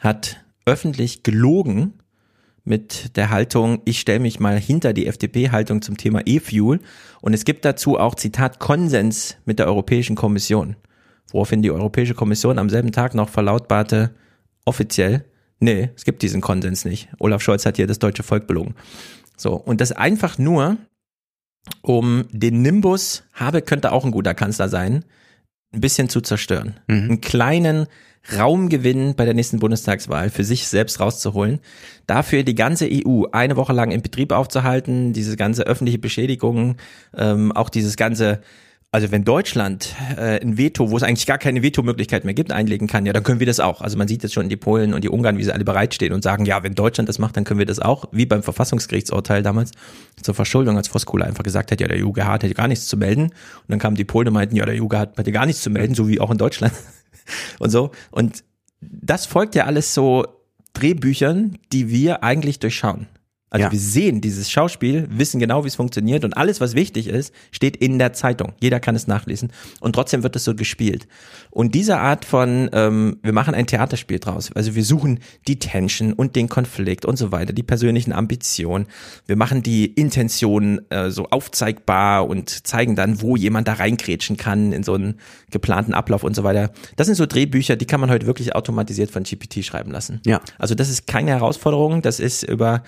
hat 0.00 0.42
öffentlich 0.64 1.22
gelogen 1.22 1.94
mit 2.64 3.18
der 3.18 3.28
Haltung, 3.28 3.82
ich 3.84 4.00
stelle 4.00 4.20
mich 4.20 4.40
mal 4.40 4.58
hinter 4.58 4.94
die 4.94 5.06
FDP-Haltung 5.06 5.82
zum 5.82 5.98
Thema 5.98 6.22
E-Fuel. 6.24 6.80
Und 7.20 7.34
es 7.34 7.44
gibt 7.44 7.66
dazu 7.66 7.98
auch, 7.98 8.14
Zitat, 8.14 8.58
Konsens 8.58 9.36
mit 9.44 9.58
der 9.58 9.66
Europäischen 9.66 10.16
Kommission. 10.16 10.76
Woraufhin 11.30 11.60
die 11.60 11.70
Europäische 11.70 12.14
Kommission 12.14 12.58
am 12.58 12.70
selben 12.70 12.92
Tag 12.92 13.14
noch 13.14 13.28
verlautbarte, 13.28 14.14
offiziell, 14.64 15.26
nee, 15.60 15.90
es 15.94 16.06
gibt 16.06 16.22
diesen 16.22 16.40
Konsens 16.40 16.86
nicht. 16.86 17.10
Olaf 17.18 17.42
Scholz 17.42 17.66
hat 17.66 17.76
hier 17.76 17.86
das 17.86 17.98
deutsche 17.98 18.22
Volk 18.22 18.46
belogen. 18.46 18.74
So, 19.36 19.52
und 19.54 19.82
das 19.82 19.92
einfach 19.92 20.38
nur, 20.38 20.78
um 21.82 22.24
den 22.30 22.62
Nimbus, 22.62 23.24
Habe 23.32 23.62
könnte 23.62 23.92
auch 23.92 24.04
ein 24.04 24.10
guter 24.10 24.34
Kanzler 24.34 24.68
sein, 24.68 25.04
ein 25.72 25.80
bisschen 25.80 26.08
zu 26.08 26.20
zerstören. 26.20 26.78
Einen 27.04 27.20
kleinen 27.20 27.86
Raumgewinn 28.36 29.14
bei 29.16 29.24
der 29.24 29.34
nächsten 29.34 29.58
Bundestagswahl 29.58 30.30
für 30.30 30.44
sich 30.44 30.66
selbst 30.66 30.98
rauszuholen. 31.00 31.60
Dafür 32.06 32.42
die 32.42 32.54
ganze 32.54 32.88
EU 32.90 33.24
eine 33.32 33.56
Woche 33.56 33.74
lang 33.74 33.90
im 33.90 34.00
Betrieb 34.00 34.32
aufzuhalten, 34.32 35.12
diese 35.12 35.36
ganze 35.36 35.64
öffentliche 35.64 35.98
Beschädigung, 35.98 36.76
ähm, 37.14 37.52
auch 37.52 37.68
dieses 37.68 37.96
ganze 37.96 38.40
also 38.94 39.10
wenn 39.10 39.24
Deutschland 39.24 39.92
äh, 40.16 40.40
ein 40.40 40.56
Veto, 40.56 40.88
wo 40.88 40.96
es 40.96 41.02
eigentlich 41.02 41.26
gar 41.26 41.36
keine 41.36 41.64
Veto-Möglichkeit 41.64 42.24
mehr 42.24 42.32
gibt, 42.32 42.52
einlegen 42.52 42.86
kann, 42.86 43.04
ja, 43.06 43.12
dann 43.12 43.24
können 43.24 43.40
wir 43.40 43.46
das 43.48 43.58
auch. 43.58 43.80
Also 43.80 43.98
man 43.98 44.06
sieht 44.06 44.22
jetzt 44.22 44.34
schon 44.34 44.48
die 44.48 44.56
Polen 44.56 44.94
und 44.94 45.02
die 45.02 45.08
Ungarn, 45.08 45.36
wie 45.36 45.42
sie 45.42 45.50
alle 45.50 45.64
bereitstehen 45.64 46.12
und 46.12 46.22
sagen, 46.22 46.44
ja, 46.44 46.62
wenn 46.62 46.76
Deutschland 46.76 47.08
das 47.08 47.18
macht, 47.18 47.36
dann 47.36 47.42
können 47.42 47.58
wir 47.58 47.66
das 47.66 47.80
auch, 47.80 48.04
wie 48.12 48.24
beim 48.24 48.44
Verfassungsgerichtsurteil 48.44 49.42
damals 49.42 49.72
zur 50.22 50.36
Verschuldung, 50.36 50.76
als 50.76 50.86
Voskuhle 50.86 51.24
einfach 51.24 51.42
gesagt 51.42 51.72
hat, 51.72 51.80
ja, 51.80 51.88
der 51.88 52.06
EuGH 52.06 52.24
hat 52.24 52.44
hätte 52.44 52.54
gar 52.54 52.68
nichts 52.68 52.86
zu 52.86 52.96
melden. 52.96 53.22
Und 53.22 53.32
dann 53.66 53.80
kamen 53.80 53.96
die 53.96 54.04
Polen 54.04 54.28
und 54.28 54.34
meinten, 54.34 54.54
ja, 54.54 54.64
der 54.64 54.80
EuGH 54.80 54.96
hat 54.96 55.18
hätte 55.18 55.32
gar 55.32 55.46
nichts 55.46 55.62
zu 55.62 55.70
melden, 55.70 55.96
so 55.96 56.06
wie 56.06 56.20
auch 56.20 56.30
in 56.30 56.38
Deutschland. 56.38 56.72
und 57.58 57.70
so. 57.70 57.90
Und 58.12 58.44
das 58.80 59.26
folgt 59.26 59.56
ja 59.56 59.64
alles 59.64 59.92
so 59.92 60.24
Drehbüchern, 60.72 61.58
die 61.72 61.88
wir 61.88 62.22
eigentlich 62.22 62.60
durchschauen. 62.60 63.08
Also 63.54 63.66
Ja. 63.66 63.70
wir 63.72 63.78
sehen 63.78 64.20
dieses 64.20 64.50
Schauspiel, 64.50 65.06
wissen 65.12 65.38
genau, 65.38 65.62
wie 65.62 65.68
es 65.68 65.76
funktioniert 65.76 66.24
und 66.24 66.36
alles, 66.36 66.60
was 66.60 66.74
wichtig 66.74 67.06
ist, 67.06 67.32
steht 67.52 67.76
in 67.76 68.00
der 68.00 68.12
Zeitung. 68.12 68.52
Jeder 68.60 68.80
kann 68.80 68.96
es 68.96 69.06
nachlesen 69.06 69.52
und 69.78 69.92
trotzdem 69.92 70.24
wird 70.24 70.34
es 70.34 70.42
so 70.42 70.56
gespielt. 70.56 71.06
Und 71.52 71.76
diese 71.76 71.98
Art 71.98 72.24
von, 72.24 72.68
ähm, 72.72 73.18
wir 73.22 73.32
machen 73.32 73.54
ein 73.54 73.68
Theaterspiel 73.68 74.18
draus. 74.18 74.50
Also 74.56 74.74
wir 74.74 74.82
suchen 74.82 75.20
die 75.46 75.60
Tension 75.60 76.12
und 76.14 76.34
den 76.34 76.48
Konflikt 76.48 77.04
und 77.04 77.16
so 77.16 77.30
weiter, 77.30 77.52
die 77.52 77.62
persönlichen 77.62 78.12
Ambitionen. 78.12 78.86
Wir 79.26 79.36
machen 79.36 79.62
die 79.62 79.84
Intention 79.86 80.80
äh, 80.90 81.10
so 81.10 81.26
aufzeigbar 81.30 82.26
und 82.28 82.66
zeigen 82.66 82.96
dann, 82.96 83.22
wo 83.22 83.36
jemand 83.36 83.68
da 83.68 83.74
reingrätschen 83.74 84.36
kann 84.36 84.72
in 84.72 84.82
so 84.82 84.94
einen 84.94 85.20
geplanten 85.52 85.94
Ablauf 85.94 86.24
und 86.24 86.34
so 86.34 86.42
weiter. 86.42 86.72
Das 86.96 87.06
sind 87.06 87.14
so 87.14 87.24
Drehbücher, 87.26 87.76
die 87.76 87.86
kann 87.86 88.00
man 88.00 88.10
heute 88.10 88.26
wirklich 88.26 88.56
automatisiert 88.56 89.12
von 89.12 89.22
GPT 89.22 89.64
schreiben 89.64 89.92
lassen. 89.92 90.20
Ja. 90.26 90.40
Also 90.58 90.74
das 90.74 90.88
ist 90.90 91.06
keine 91.06 91.30
Herausforderung, 91.30 92.02
das 92.02 92.18
ist 92.18 92.42
über 92.42 92.82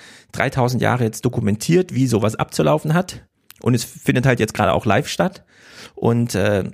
3000 0.56 0.82
Jahre 0.82 1.04
jetzt 1.04 1.25
dokumentiert, 1.25 1.94
wie 1.94 2.06
sowas 2.06 2.34
abzulaufen 2.34 2.94
hat. 2.94 3.26
Und 3.62 3.75
es 3.75 3.84
findet 3.84 4.26
halt 4.26 4.40
jetzt 4.40 4.54
gerade 4.54 4.72
auch 4.72 4.86
live 4.86 5.08
statt. 5.08 5.44
Und 5.94 6.34
äh, 6.34 6.64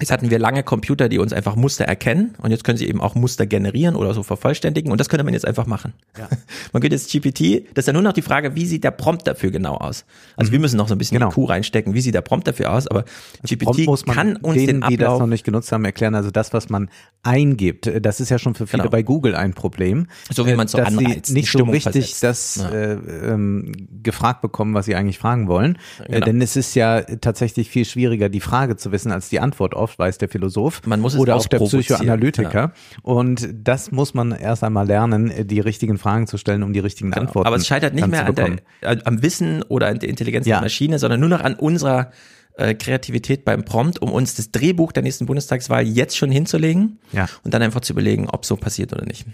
Jetzt 0.00 0.10
hatten 0.12 0.30
wir 0.30 0.38
lange 0.38 0.62
Computer, 0.62 1.08
die 1.08 1.18
uns 1.18 1.32
einfach 1.32 1.56
Muster 1.56 1.84
erkennen 1.84 2.34
und 2.40 2.50
jetzt 2.50 2.64
können 2.64 2.78
sie 2.78 2.88
eben 2.88 3.00
auch 3.00 3.14
Muster 3.14 3.46
generieren 3.46 3.96
oder 3.96 4.14
so 4.14 4.22
vervollständigen 4.22 4.90
und 4.92 4.98
das 5.00 5.08
könnte 5.08 5.24
man 5.24 5.34
jetzt 5.34 5.46
einfach 5.46 5.66
machen. 5.66 5.92
Ja. 6.16 6.28
Man 6.72 6.82
könnte 6.82 6.96
jetzt 6.96 7.10
GPT, 7.10 7.66
das 7.74 7.82
ist 7.82 7.86
ja 7.86 7.92
nur 7.92 8.02
noch 8.02 8.12
die 8.12 8.22
Frage, 8.22 8.54
wie 8.54 8.66
sieht 8.66 8.84
der 8.84 8.90
Prompt 8.90 9.26
dafür 9.26 9.50
genau 9.50 9.76
aus? 9.76 10.04
Also 10.36 10.52
wir 10.52 10.60
müssen 10.60 10.76
noch 10.76 10.88
so 10.88 10.94
ein 10.94 10.98
bisschen 10.98 11.18
Genau. 11.18 11.30
die 11.30 11.34
Kuh 11.34 11.44
reinstecken, 11.46 11.94
wie 11.94 12.00
sieht 12.00 12.14
der 12.14 12.20
Prompt 12.20 12.46
dafür 12.46 12.72
aus, 12.72 12.86
aber 12.86 13.04
Prompt 13.42 13.48
GPT 13.78 13.86
muss 13.86 14.06
man 14.06 14.14
kann 14.16 14.36
uns 14.36 14.54
denen, 14.56 14.80
den 14.82 14.88
die 14.90 14.96
das 14.96 15.06
Ablauf 15.06 15.20
noch 15.20 15.26
nicht 15.26 15.44
genutzt 15.44 15.72
haben, 15.72 15.84
erklären. 15.84 16.14
Also 16.14 16.30
das, 16.30 16.52
was 16.52 16.68
man 16.68 16.90
eingibt, 17.22 17.86
äh, 17.86 18.00
das 18.00 18.20
ist 18.20 18.28
ja 18.28 18.38
schon 18.38 18.54
für 18.54 18.66
viele 18.66 18.82
Genau. 18.84 18.90
bei 18.90 19.02
Google 19.02 19.34
ein 19.34 19.54
Problem. 19.54 20.06
So 20.30 20.46
wie 20.46 20.50
äh, 20.50 20.56
man 20.56 20.68
so 20.68 20.78
dass 20.78 20.88
anreizt, 20.88 21.32
nicht 21.32 21.50
so 21.50 21.64
richtig 21.64 21.82
versetzt. 22.14 22.22
das 22.22 22.56
Ja. 22.56 22.70
äh, 22.70 22.92
ähm, 23.32 23.72
gefragt 24.02 24.42
bekommen, 24.42 24.74
was 24.74 24.86
sie 24.86 24.94
eigentlich 24.94 25.18
fragen 25.18 25.48
wollen. 25.48 25.78
Äh, 26.04 26.12
Genau. 26.12 26.24
denn 26.26 26.40
es 26.42 26.56
ist 26.56 26.74
ja 26.74 27.00
tatsächlich 27.02 27.70
viel 27.70 27.84
schwieriger, 27.84 28.28
die 28.28 28.40
Frage 28.40 28.76
zu 28.76 28.92
wissen, 28.92 29.10
als 29.12 29.28
die 29.28 29.40
Antwort 29.40 29.74
oft, 29.74 29.87
weiß 29.96 30.18
der 30.18 30.28
Philosoph 30.28 30.82
Man 30.86 31.00
muss 31.00 31.14
es 31.14 31.20
oder 31.20 31.36
auch 31.36 31.46
der 31.46 31.60
Psychoanalytiker. 31.60 32.72
Und 33.02 33.48
das 33.54 33.92
muss 33.92 34.14
man 34.14 34.32
erst 34.32 34.64
einmal 34.64 34.86
lernen, 34.86 35.32
die 35.46 35.60
richtigen 35.60 35.98
Fragen 35.98 36.26
zu 36.26 36.36
stellen, 36.38 36.62
um 36.64 36.72
die 36.72 36.80
richtigen 36.80 37.10
Genau. 37.12 37.26
Antworten 37.26 37.46
Aber 37.46 37.56
es 37.56 37.66
scheitert 37.66 37.94
nicht 37.94 38.08
mehr 38.08 38.26
an 38.26 38.34
der, 38.34 38.56
äh, 38.80 38.98
am 39.04 39.22
Wissen 39.22 39.62
oder 39.62 39.86
an 39.86 39.98
der 40.00 40.08
Intelligenz 40.08 40.46
Ja. 40.46 40.56
der 40.56 40.62
Maschine, 40.62 40.98
sondern 40.98 41.20
nur 41.20 41.28
noch 41.28 41.40
an 41.40 41.54
unserer 41.54 42.10
äh, 42.56 42.74
Kreativität 42.74 43.44
beim 43.44 43.64
Prompt, 43.64 44.02
um 44.02 44.10
uns 44.10 44.34
das 44.34 44.50
Drehbuch 44.50 44.90
der 44.90 45.04
nächsten 45.04 45.26
Bundestagswahl 45.26 45.84
jetzt 45.86 46.16
schon 46.16 46.32
hinzulegen 46.32 46.98
Ja. 47.12 47.28
und 47.44 47.54
dann 47.54 47.62
einfach 47.62 47.82
zu 47.82 47.92
überlegen, 47.92 48.28
ob 48.28 48.44
so 48.44 48.56
passiert 48.56 48.92
oder 48.92 49.04
nicht. 49.06 49.26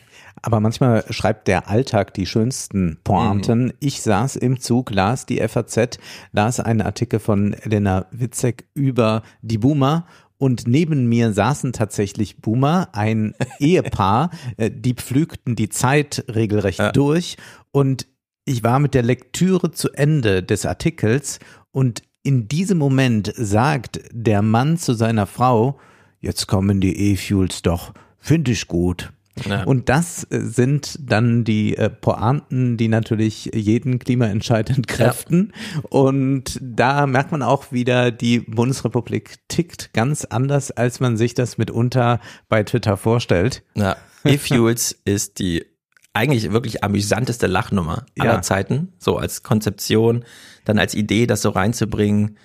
Aber 0.43 0.61
manchmal 0.61 1.05
schreibt 1.09 1.49
der 1.49 1.69
Alltag 1.71 2.13
die 2.13 2.27
schönsten 2.27 2.99
Pointen. 3.03 3.67
Mhm. 3.67 3.73
Ich 3.81 4.03
saß 4.03 4.37
im 4.37 4.61
Zug, 4.61 4.91
las 4.91 5.25
die 5.25 5.39
FAZ, 5.41 5.99
las 6.33 6.61
einen 6.61 6.83
Artikel 6.83 7.19
von 7.19 7.55
Elena 7.55 8.05
Witzek 8.11 8.67
über 8.75 9.23
die 9.41 9.57
Boomer 9.59 10.05
und 10.39 10.67
neben 10.67 11.07
mir 11.07 11.33
saßen 11.33 11.73
tatsächlich 11.73 12.39
Boomer, 12.39 12.89
ein 12.93 13.35
Ehepaar, 13.59 14.31
äh, 14.57 14.71
die 14.71 14.95
pflügten 14.95 15.57
die 15.57 15.69
Zeit 15.69 16.25
regelrecht 16.33 16.95
durch. 16.95 17.37
Und 17.71 18.07
ich 18.45 18.63
war 18.63 18.79
mit 18.79 18.95
der 18.95 19.03
Lektüre 19.03 19.71
zu 19.71 19.91
Ende 19.93 20.43
des 20.43 20.67
Artikels. 20.67 21.39
Und 21.71 22.03
in 22.23 22.49
diesem 22.49 22.79
Moment 22.79 23.33
sagt 23.37 24.01
der 24.13 24.43
Mann 24.43 24.77
zu 24.77 24.95
seiner 24.95 25.27
Frau, 25.27 25.79
jetzt 26.21 26.47
kommen 26.47 26.81
die 26.81 27.13
E-Fuels 27.13 27.63
doch, 27.63 27.93
finde 28.19 28.53
ich 28.53 28.69
gut. 28.69 29.13
Ja. 29.49 29.65
Und 29.65 29.89
das 29.89 30.25
äh, 30.31 30.41
sind 30.41 30.99
dann 31.01 31.45
die 31.45 31.77
äh, 31.77 31.91
Pointen, 31.91 32.77
die 32.77 32.89
natürlich 32.89 33.51
jeden 33.55 33.99
Klimaentscheid 33.99 34.71
entkräften. 34.71 35.53
Und 35.89 36.59
da 36.63 37.07
merkt 37.07 37.33
man 37.33 37.43
auch 37.43 37.73
wieder, 37.73 38.11
die 38.11 38.41
Bundesrepublik 38.41 39.39
tickt 39.49 39.93
ganz 39.93 40.25
anders, 40.25 40.71
als 40.71 41.01
man 41.01 41.17
sich 41.17 41.35
das 41.35 41.59
mitunter 41.59 42.21
bei 42.49 42.63
Twitter 42.63 42.97
vorstellt. 42.97 43.63
Ja. 43.75 43.97
E-Fuels 44.25 44.93
ist 45.05 45.39
die 45.39 45.65
eigentlich 46.13 46.53
wirklich 46.53 46.85
amüsanteste 46.85 47.49
Lachnummer 47.49 48.07
aller 48.19 48.35
Ja. 48.35 48.43
Zeiten, 48.43 48.93
so 48.99 49.17
als 49.17 49.43
Konzeption, 49.43 50.25
dann 50.65 50.79
als 50.79 50.95
Idee, 50.95 51.27
das 51.27 51.43
so 51.43 51.51
reinzubringen, 51.51 52.39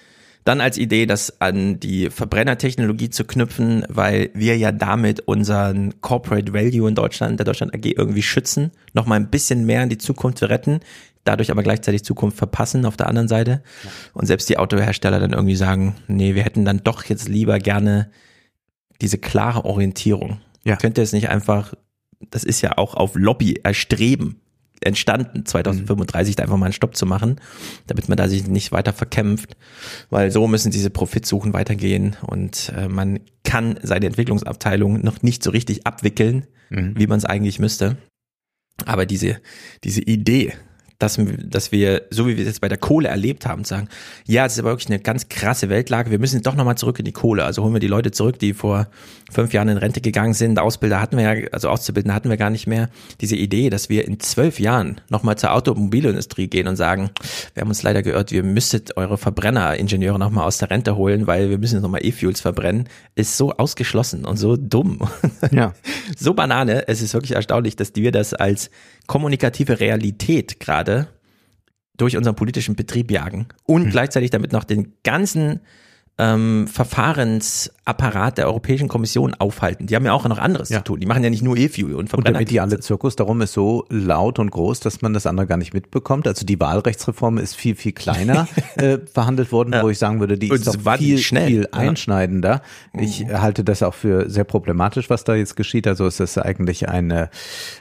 dann 0.50 0.62
als 0.62 0.80
Idee, 0.80 1.06
das 1.06 1.40
an 1.40 1.80
die 1.80 2.10
Verbrennertechnologie 2.10 3.12
zu 3.12 3.24
knüpfen, 3.24 3.86
weil 3.88 4.32
wir 4.34 4.58
ja 4.58 4.72
damit 4.72 5.20
unseren 5.20 6.02
Corporate 6.02 6.54
Value 6.54 6.90
in 6.90 6.96
Deutschland, 6.96 7.40
der 7.40 7.46
Deutschland 7.46 7.76
AG 7.76 7.86
irgendwie 7.86 8.24
schützen, 8.24 8.72
nochmal 8.94 9.20
ein 9.20 9.30
bisschen 9.30 9.68
mehr 9.68 9.84
in 9.84 9.90
die 9.90 10.00
Zukunft 10.00 10.42
retten, 10.42 10.80
dadurch 11.24 11.52
aber 11.52 11.62
gleichzeitig 11.62 12.04
Zukunft 12.04 12.40
verpassen 12.40 12.88
auf 12.88 12.98
der 12.98 13.08
anderen 13.08 13.28
Seite. 13.28 13.62
Und 14.14 14.26
selbst 14.26 14.50
die 14.50 14.58
Autohersteller 14.58 15.20
dann 15.20 15.34
irgendwie 15.34 15.56
sagen, 15.56 15.98
nee, 16.08 16.34
wir 16.34 16.44
hätten 16.44 16.66
dann 16.66 16.82
doch 16.84 17.04
jetzt 17.04 17.30
lieber 17.30 17.60
gerne 17.60 18.10
diese 19.02 19.20
klare 19.20 19.66
Orientierung. 19.66 20.42
Ja. 20.64 20.78
Könnte 20.78 21.04
es 21.04 21.14
nicht 21.14 21.30
einfach, 21.30 21.76
das 22.32 22.44
ist 22.44 22.62
ja 22.62 22.76
auch 22.80 22.96
auf 22.96 23.14
Lobby 23.14 23.60
erstreben 23.62 24.42
entstanden, 24.82 25.46
2035 25.46 26.36
da 26.36 26.44
einfach 26.44 26.58
mal 26.58 26.68
einen 26.68 26.74
Stopp 26.74 26.96
zu 26.96 27.06
machen, 27.06 27.40
damit 27.88 28.10
man 28.10 28.18
da 28.18 28.28
sich 28.28 28.48
nicht 28.48 28.72
weiter 28.72 28.94
verkämpft, 28.94 29.56
weil 30.10 30.32
so 30.32 30.48
müssen 30.48 30.72
diese 30.72 30.90
Profitsuchen 30.90 31.54
weitergehen 31.54 32.16
und 32.22 32.72
äh, 32.76 32.88
man 32.88 33.20
kann 33.44 33.80
seine 33.82 34.06
Entwicklungsabteilung 34.06 35.02
noch 35.02 35.22
nicht 35.22 35.44
so 35.44 35.52
richtig 35.52 35.88
abwickeln, 35.88 36.46
wie 36.96 37.08
man 37.08 37.18
es 37.18 37.26
eigentlich 37.26 37.58
müsste. 37.58 37.98
Aber 38.86 39.06
diese, 39.06 39.42
diese 39.84 40.02
Idee, 40.02 40.54
dass, 41.00 41.18
dass 41.46 41.72
wir, 41.72 42.04
so 42.10 42.28
wie 42.28 42.36
wir 42.36 42.44
es 42.44 42.48
jetzt 42.48 42.62
bei 42.62 42.68
der 42.68 42.78
Kohle 42.78 43.08
erlebt 43.08 43.46
haben, 43.46 43.64
sagen, 43.64 43.88
ja, 44.26 44.46
es 44.46 44.54
ist 44.54 44.60
aber 44.60 44.72
wirklich 44.72 44.90
eine 44.90 45.00
ganz 45.00 45.30
krasse 45.30 45.70
Weltlage, 45.70 46.12
wir 46.12 46.20
müssen 46.20 46.42
doch 46.42 46.56
nochmal 46.56 46.78
zurück 46.78 47.00
in 47.00 47.06
die 47.06 47.14
Kohle. 47.14 47.46
Also 47.46 47.64
holen 47.64 47.74
wir 47.74 47.80
die 47.80 47.88
Leute 47.88 48.12
zurück, 48.12 48.38
die 48.38 48.54
vor 48.54 48.88
fünf 49.32 49.54
Jahren 49.54 49.70
in 49.70 49.78
Rente 49.78 50.02
gegangen 50.02 50.34
sind. 50.34 50.60
Ausbilder 50.60 51.00
hatten 51.00 51.18
wir 51.18 51.24
ja, 51.24 51.48
also 51.54 51.70
Auszubildende 51.70 52.14
hatten 52.14 52.30
wir 52.30 52.36
gar 52.36 52.50
nicht 52.50 52.68
mehr. 52.68 52.90
Diese 53.22 53.38
Idee, 53.38 53.70
dass 53.70 53.90
wir 53.90 54.06
in 54.06 54.20
zwölf 54.20 54.60
Jahren 54.60 55.00
nochmal 55.10 55.38
zur 55.38 55.54
Automobilindustrie 55.54 56.48
gehen 56.48 56.68
und 56.68 56.76
sagen, 56.76 57.12
wir 57.54 57.62
haben 57.62 57.70
uns 57.70 57.82
leider 57.82 58.04
geirrt, 58.04 58.32
wir 58.32 58.44
müsstet 58.44 58.98
eure 58.98 59.18
Verbrenner-Ingenieure 59.18 60.20
nochmal 60.20 60.46
aus 60.46 60.58
der 60.58 60.70
Rente 60.70 60.98
holen, 60.98 61.28
weil 61.28 61.50
wir 61.50 61.58
müssen 61.58 61.76
jetzt 61.76 61.84
nochmal 61.84 62.06
E-Fuels 62.06 62.42
verbrennen, 62.42 62.90
ist 63.16 63.38
so 63.38 63.54
ausgeschlossen 63.54 64.26
und 64.26 64.36
so 64.36 64.58
dumm. 64.58 65.00
Ja. 65.52 65.74
so 66.18 66.34
Banane. 66.34 66.88
Es 66.90 67.02
ist 67.02 67.14
wirklich 67.14 67.36
erstaunlich, 67.36 67.78
dass 67.78 67.94
wir 67.96 68.12
das 68.12 68.34
als 68.34 68.70
kommunikative 69.10 69.80
Realität 69.80 70.60
gerade 70.60 71.08
durch 71.98 72.16
unseren 72.16 72.36
politischen 72.36 72.76
Betrieb 72.76 73.12
jagen 73.12 73.48
und 73.66 73.86
Hm. 73.86 73.90
gleichzeitig 73.90 74.30
damit 74.30 74.54
noch 74.54 74.64
den 74.64 74.94
ganzen 75.04 75.62
ähm, 76.20 76.68
Verfahrensapparat 77.94 78.38
der 78.38 78.48
Europäischen 78.48 78.88
Kommission 78.88 79.34
aufhalten. 79.36 79.88
Die 79.88 79.96
haben 79.96 80.06
ja 80.06 80.14
auch 80.14 80.28
noch 80.28 80.38
anderes 80.38 80.70
Ja. 80.70 80.78
zu 80.80 80.84
tun. 80.86 81.00
Die 81.00 81.06
machen 81.06 81.24
ja 81.24 81.30
nicht 81.30 81.42
nur 81.42 81.58
E-Fuel 81.58 81.94
und 81.94 82.00
Und 82.02 82.10
Verbrenner. 82.10 82.34
der 82.34 82.42
mediale 82.42 82.80
Zirkus 82.80 83.16
darum 83.16 83.42
ist 83.42 83.54
so 83.54 83.86
laut 83.90 84.40
und 84.40 84.52
groß, 84.52 84.80
dass 84.80 85.02
man 85.02 85.14
das 85.14 85.26
andere 85.26 85.48
gar 85.48 85.58
nicht 85.58 85.74
mitbekommt. 85.74 86.28
Also 86.28 86.46
die 86.46 86.60
Wahlrechtsreform 86.60 87.38
ist 87.38 87.56
viel, 87.56 87.76
viel 87.76 87.92
kleiner 87.94 88.48
äh, 88.76 89.00
verhandelt 89.12 89.52
worden, 89.52 89.74
wo 89.82 89.90
ich 89.90 89.98
sagen 89.98 90.20
würde, 90.20 90.38
die 90.38 90.52
Und 90.52 90.58
ist 90.58 90.68
doch 90.86 90.98
viel, 90.98 91.18
schnell. 91.18 91.48
viel 91.48 91.62
Ja. 91.74 91.80
einschneidender. 91.80 92.62
Ich 92.94 93.26
halte 93.28 93.64
das 93.64 93.82
auch 93.84 93.94
für 93.94 94.30
sehr 94.30 94.44
problematisch, 94.44 95.10
was 95.10 95.24
da 95.24 95.36
jetzt 95.36 95.56
geschieht. 95.56 95.88
Also 95.88 96.06
es 96.06 96.20
ist 96.20 96.38
eigentlich 96.38 96.90
eine 96.90 97.30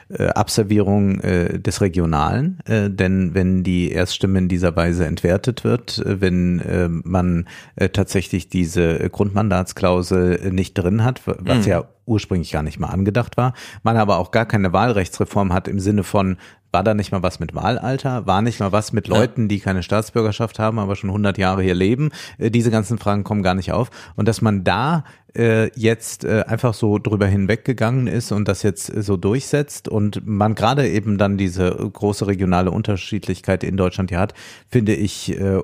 äh, 0.09 0.27
Abservierung 0.29 1.19
äh, 1.21 1.59
des 1.59 1.81
Regionalen. 1.81 2.59
Äh, 2.65 2.89
denn 2.89 3.33
wenn 3.33 3.63
die 3.63 3.91
Erststimme 3.91 4.39
in 4.39 4.47
dieser 4.47 4.75
Weise 4.75 5.05
entwertet 5.05 5.63
wird, 5.63 5.99
äh, 5.99 6.21
wenn 6.21 6.59
äh, 6.59 6.87
man 6.89 7.47
äh, 7.75 7.89
tatsächlich 7.89 8.49
diese 8.49 9.09
Grundmandatsklausel 9.09 9.98
äh, 10.11 10.51
nicht 10.51 10.73
drin 10.73 11.03
hat, 11.03 11.21
was 11.25 11.65
ja 11.65 11.85
ursprünglich 12.05 12.51
gar 12.51 12.63
nicht 12.63 12.79
mal 12.79 12.87
angedacht 12.87 13.37
war, 13.37 13.53
man 13.83 13.95
aber 13.95 14.17
auch 14.17 14.31
gar 14.31 14.45
keine 14.45 14.73
Wahlrechtsreform 14.73 15.53
hat 15.53 15.67
im 15.67 15.79
Sinne 15.79 16.03
von, 16.03 16.37
war 16.71 16.83
da 16.83 16.93
nicht 16.93 17.11
mal 17.11 17.23
was 17.23 17.39
mit 17.39 17.55
Wahlalter? 17.55 18.27
War 18.27 18.41
nicht 18.41 18.59
mal 18.59 18.71
was 18.71 18.93
mit 18.93 19.07
Leuten, 19.07 19.47
die 19.47 19.59
keine 19.59 19.81
Staatsbürgerschaft 19.81 20.59
haben, 20.59 20.77
aber 20.77 20.95
schon 20.95 21.09
100 21.09 21.37
Jahre 21.37 21.63
hier 21.63 21.73
leben? 21.73 22.11
Äh, 22.37 22.51
diese 22.51 22.71
ganzen 22.71 22.97
Fragen 22.99 23.23
kommen 23.23 23.43
gar 23.43 23.55
nicht 23.55 23.71
auf. 23.71 23.89
Und 24.15 24.27
dass 24.27 24.41
man 24.41 24.63
da 24.63 25.03
äh, 25.35 25.71
jetzt 25.75 26.25
äh, 26.25 26.43
einfach 26.47 26.73
so 26.73 26.99
drüber 26.99 27.25
hinweggegangen 27.27 28.07
ist 28.07 28.31
und 28.31 28.47
das 28.47 28.63
jetzt 28.63 28.85
so 28.85 29.17
durchsetzt 29.17 29.87
und 29.87 30.25
man 30.25 30.55
gerade 30.55 30.87
eben 30.87 31.17
dann 31.17 31.37
diese 31.37 31.71
große 31.71 32.27
regionale 32.27 32.71
Unterschiedlichkeit 32.71 33.63
in 33.63 33.77
Deutschland 33.77 34.11
hier 34.11 34.19
hat, 34.19 34.33
finde 34.67 34.93
ich 34.93 35.39
äh, 35.39 35.61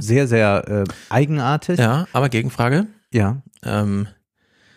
sehr, 0.00 0.26
sehr 0.26 0.68
äh, 0.68 0.84
eigenartig. 1.08 1.78
Mhm. 1.78 1.84
ja, 1.84 2.06
aber 2.12 2.28
Gegenfrage. 2.28 2.86
Ja. 3.16 3.42
Ähm, 3.64 4.08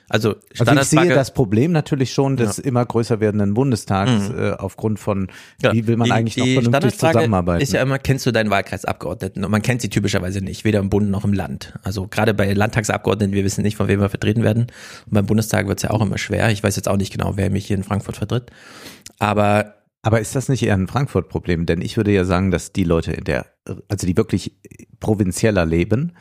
also 0.09 0.35
Also 0.57 0.73
ich 0.73 0.83
sehe 0.85 1.09
das 1.09 1.33
Problem 1.33 1.71
natürlich 1.71 2.11
schon 2.11 2.35
des 2.35 2.57
immer 2.57 2.83
größer 2.83 3.19
werdenden 3.19 3.53
Bundestags 3.53 4.29
äh, 4.29 4.53
aufgrund 4.57 4.99
von, 4.99 5.27
Ja, 5.61 5.71
wie 5.71 5.85
will 5.85 5.97
man 5.97 6.05
die, 6.05 6.11
eigentlich 6.11 6.35
noch 6.35 6.45
die 6.45 6.55
vernünftig 6.55 6.97
zusammenarbeiten. 6.97 7.61
Ist 7.61 7.73
ja 7.73 7.81
immer, 7.83 7.99
kennst 7.99 8.25
du 8.25 8.31
deinen 8.31 8.49
Wahlkreisabgeordneten? 8.49 9.45
Und 9.45 9.51
man 9.51 9.61
kennt 9.61 9.81
sie 9.81 9.89
typischerweise 9.89 10.41
nicht, 10.41 10.65
weder 10.65 10.79
im 10.79 10.89
Bund 10.89 11.11
noch 11.11 11.25
im 11.25 11.33
Land. 11.33 11.73
Also 11.83 12.07
gerade 12.07 12.33
bei 12.33 12.51
Landtagsabgeordneten, 12.51 13.35
wir 13.35 13.43
wissen 13.43 13.61
nicht, 13.61 13.77
von 13.77 13.87
wem 13.87 13.99
wir 13.99 14.09
vertreten 14.09 14.41
werden. 14.41 14.63
Und 15.05 15.13
beim 15.13 15.27
Bundestag 15.27 15.67
wird 15.67 15.77
es 15.77 15.83
ja 15.83 15.91
auch 15.91 16.01
immer 16.01 16.17
schwer. 16.17 16.49
Ich 16.49 16.63
weiß 16.63 16.75
jetzt 16.75 16.89
auch 16.89 16.97
nicht 16.97 17.11
genau, 17.11 17.37
wer 17.37 17.51
mich 17.51 17.67
hier 17.67 17.77
in 17.77 17.83
Frankfurt 17.83 18.17
vertritt. 18.17 18.51
Aber 19.19 19.75
Aber 20.01 20.21
ist 20.21 20.35
das 20.35 20.47
nicht 20.49 20.63
eher 20.63 20.75
ein 20.75 20.87
Frankfurt-Problem? 20.87 21.65
Denn 21.65 21.81
ich 21.81 21.97
würde 21.97 22.11
ja 22.11 22.23
sagen, 22.23 22.51
dass 22.51 22.71
die 22.71 22.85
Leute 22.85 23.11
in 23.11 23.25
der, 23.25 23.45
also 23.89 24.07
die 24.07 24.15
wirklich 24.15 24.55
provinzieller 24.99 25.65
leben, 25.65 26.13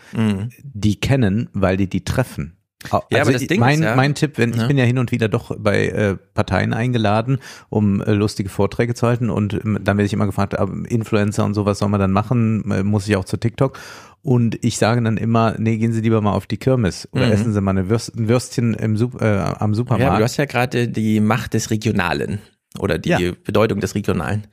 die 0.62 1.00
kennen, 1.00 1.48
weil 1.52 1.76
die 1.76 1.88
die 1.88 2.04
treffen. 2.04 2.54
Also 2.90 2.96
Mhm. 3.10 3.16
Ja, 3.16 3.22
aber 3.22 3.32
das 3.32 3.46
Ding 3.48 3.58
mein, 3.60 3.78
ist 3.80 3.84
ja- 3.84 3.96
mein 3.96 4.14
Tipp, 4.14 4.38
wenn 4.38 4.50
ich 4.50 4.56
Ja. 4.60 4.66
bin 4.68 4.78
ja 4.78 4.84
hin 4.84 4.98
und 4.98 5.10
wieder 5.10 5.28
doch 5.28 5.56
bei 5.58 5.88
äh, 5.88 6.16
Parteien 6.34 6.72
eingeladen, 6.72 7.38
um 7.70 8.00
äh, 8.00 8.12
lustige 8.12 8.48
Vorträge 8.48 8.94
zu 8.94 9.04
halten 9.06 9.30
und 9.30 9.52
ähm, 9.54 9.78
dann 9.82 9.96
werde 9.96 10.06
ich 10.06 10.12
immer 10.12 10.26
gefragt, 10.26 10.56
ah, 10.58 10.68
Influencer 10.88 11.44
und 11.44 11.54
sowas 11.54 11.80
soll 11.80 11.88
man 11.88 11.98
dann 11.98 12.12
machen, 12.12 12.70
äh, 12.70 12.84
muss 12.84 13.08
ich 13.08 13.16
auch 13.16 13.24
zu 13.24 13.36
TikTok? 13.36 13.78
Und 14.22 14.64
ich 14.64 14.78
sage 14.78 15.02
dann 15.02 15.16
immer, 15.16 15.56
nee, 15.58 15.76
gehen 15.76 15.92
Sie 15.92 16.00
lieber 16.02 16.20
mal 16.20 16.32
auf 16.32 16.46
die 16.46 16.56
Kirmes 16.56 17.08
oder 17.12 17.30
essen 17.32 17.52
Sie 17.52 17.60
mal 17.60 17.72
eine 17.72 17.88
Würst, 17.88 18.16
ein 18.16 18.28
Würstchen 18.28 18.74
im 18.74 18.94
äh, 18.94 19.24
am 19.24 19.70
Mhm. 19.70 19.72
ja, 19.72 19.74
Supermarkt. 19.74 20.20
du 20.20 20.24
hast 20.24 20.36
ja 20.36 20.44
gerade 20.44 20.86
die 20.88 21.18
Macht 21.20 21.54
des 21.54 21.70
Regionalen 21.70 22.38
oder 22.78 22.98
die 22.98 23.10
Ja. 23.10 23.18
Bedeutung 23.44 23.80
des 23.80 23.94
Regionalen. 23.94 24.46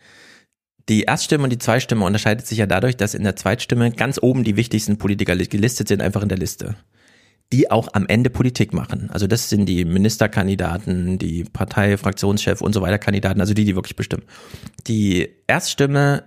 Die 0.89 1.03
Erststimme 1.03 1.45
und 1.45 1.49
die 1.49 1.57
Zweitstimme 1.57 2.05
unterscheidet 2.05 2.45
sich 2.45 2.59
ja 2.59 2.67
dadurch, 2.67 2.95
dass 2.97 3.15
in 3.15 3.23
der 3.23 3.35
Zweitstimme 3.35 3.91
ganz 3.91 4.19
oben 4.21 4.43
die 4.43 4.55
wichtigsten 4.55 4.97
Politiker 4.97 5.33
li- 5.33 5.47
gelistet 5.47 5.87
sind, 5.87 6.01
einfach 6.01 6.21
in 6.21 6.29
der 6.29 6.37
Liste. 6.37 6.75
die 7.53 7.69
auch 7.69 7.89
am 7.93 8.07
Ende 8.07 8.31
Politik 8.31 8.73
machen. 8.73 9.09
Also 9.11 9.27
das 9.27 9.49
sind 9.49 9.67
die 9.67 9.85
Ministerkandidaten, 9.85 11.19
die 11.19 11.43
Partei, 11.43 11.95
Fraktionschef 11.95 12.59
und 12.59 12.73
so 12.73 12.81
weiter 12.81 12.97
Kandidaten, 12.97 13.39
also 13.39 13.53
die, 13.53 13.65
die 13.65 13.75
wirklich 13.75 13.95
bestimmen. 13.95 14.23
Die 14.87 15.29
Erststimme, 15.47 16.23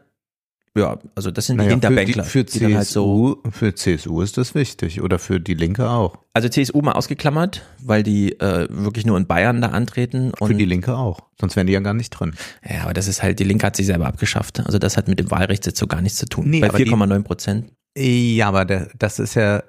ja, 0.76 0.98
also 1.14 1.30
das 1.30 1.46
sind 1.46 1.56
die 1.56 1.64
Naja, 1.64 1.70
Hinterbänkler. 1.70 2.24
Für, 2.24 2.44
die, 2.44 2.52
die 2.52 2.58
für, 2.58 2.64
dann 2.64 2.76
halt 2.76 2.86
so, 2.86 3.34
CSU, 3.42 3.50
für 3.50 3.74
CSU 3.74 4.20
ist 4.22 4.36
das 4.36 4.54
wichtig 4.54 5.00
oder 5.02 5.18
für 5.18 5.40
die 5.40 5.54
Linke 5.54 5.88
auch. 5.90 6.18
also 6.34 6.48
CSU 6.48 6.80
mal 6.82 6.92
ausgeklammert, 6.92 7.62
weil 7.82 8.02
die 8.02 8.32
äh, 8.40 8.66
wirklich 8.70 9.06
nur 9.06 9.16
in 9.16 9.26
Bayern 9.26 9.60
da 9.60 9.68
antreten. 9.68 10.32
Und 10.38 10.48
Für 10.48 10.54
die 10.54 10.64
Linke 10.64 10.96
auch. 10.96 11.20
Sonst 11.40 11.56
wären 11.56 11.66
die 11.66 11.72
ja 11.72 11.80
gar 11.80 11.94
nicht 11.94 12.10
drin. 12.10 12.34
Ja, 12.68 12.82
aber 12.82 12.94
das 12.94 13.08
ist 13.08 13.22
halt, 13.22 13.38
die 13.38 13.44
Linke 13.44 13.66
hat 13.66 13.76
sich 13.76 13.86
selber 13.86 14.06
abgeschafft. 14.06 14.60
Also 14.66 14.78
das 14.78 14.96
hat 14.96 15.08
mit 15.08 15.18
dem 15.18 15.30
Wahlrechtssitz 15.30 15.78
so 15.78 15.86
gar 15.86 16.00
nichts 16.02 16.18
zu 16.18 16.26
tun. 16.26 16.48
Nee, 16.50 16.60
Bei 16.60 16.68
aber 16.68 16.78
die- 16.78 16.84
4,9 16.90 17.22
Prozent. 17.22 17.72
Ja, 17.96 18.48
aber 18.48 18.64
der, 18.64 18.88
das 18.98 19.18
ist 19.18 19.34
ja 19.34 19.62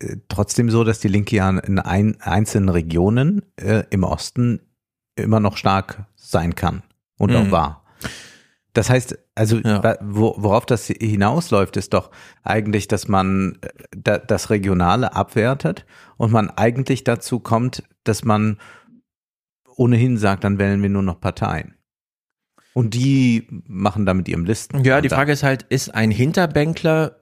äh, 0.00 0.16
trotzdem 0.28 0.70
so, 0.70 0.82
dass 0.84 0.98
die 0.98 1.08
Linke 1.08 1.36
ja 1.36 1.48
in 1.50 1.78
ein, 1.78 2.20
einzelnen 2.20 2.68
Regionen 2.68 3.42
äh, 3.56 3.84
im 3.90 4.02
Osten 4.02 4.60
immer 5.14 5.40
noch 5.40 5.56
stark 5.56 6.04
sein 6.16 6.54
kann 6.54 6.82
und 7.18 7.30
Mhm. 7.30 7.36
auch 7.36 7.50
war. 7.50 7.82
Das 8.76 8.90
heißt, 8.90 9.18
also 9.34 9.56
Ja. 9.58 9.96
worauf 10.02 10.66
das 10.66 10.86
hinausläuft, 10.86 11.78
ist 11.78 11.94
doch 11.94 12.10
eigentlich, 12.42 12.88
dass 12.88 13.08
man 13.08 13.58
äh, 13.62 13.68
da, 13.96 14.18
das 14.18 14.50
Regionale 14.50 15.14
abwertet 15.14 15.86
und 16.18 16.30
man 16.30 16.50
eigentlich 16.50 17.02
dazu 17.04 17.40
kommt, 17.40 17.84
dass 18.04 18.24
man 18.24 18.58
ohnehin 19.76 20.18
sagt, 20.18 20.44
dann 20.44 20.58
wählen 20.58 20.82
wir 20.82 20.90
nur 20.90 21.02
noch 21.02 21.20
Parteien. 21.20 21.74
Und 22.74 22.92
die 22.92 23.46
machen 23.66 24.04
da 24.04 24.12
mit 24.12 24.28
ihrem 24.28 24.44
Listen. 24.44 24.84
Ja, 24.84 25.00
die 25.00 25.08
Frage 25.08 25.32
ist 25.32 25.42
halt, 25.42 25.62
ist 25.62 25.94
ein 25.94 26.10
Hinterbänkler 26.10 27.16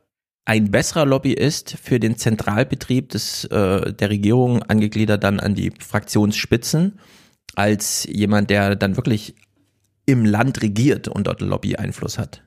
ein 0.47 0.71
besserer 0.71 1.07
Lobbyist 1.07 1.79
für 1.81 2.01
den 2.01 2.17
Zentralbetrieb 2.17 3.11
des, 3.11 3.45
äh, 3.45 3.93
der 3.93 4.11
Regierung 4.11 4.63
angegliedert 4.63 5.23
dann 5.25 5.41
an 5.41 5.55
die 5.55 5.73
Fraktionsspitzen 5.79 6.99
als 7.55 8.05
jemand, 8.11 8.51
der 8.51 8.77
dann 8.77 8.97
wirklich 8.97 9.37
im 10.07 10.25
Land 10.25 10.63
regiert 10.63 11.09
und 11.09 11.27
dort 11.27 11.41
Lobby-Einfluss 11.41 12.19
hat? 12.19 12.43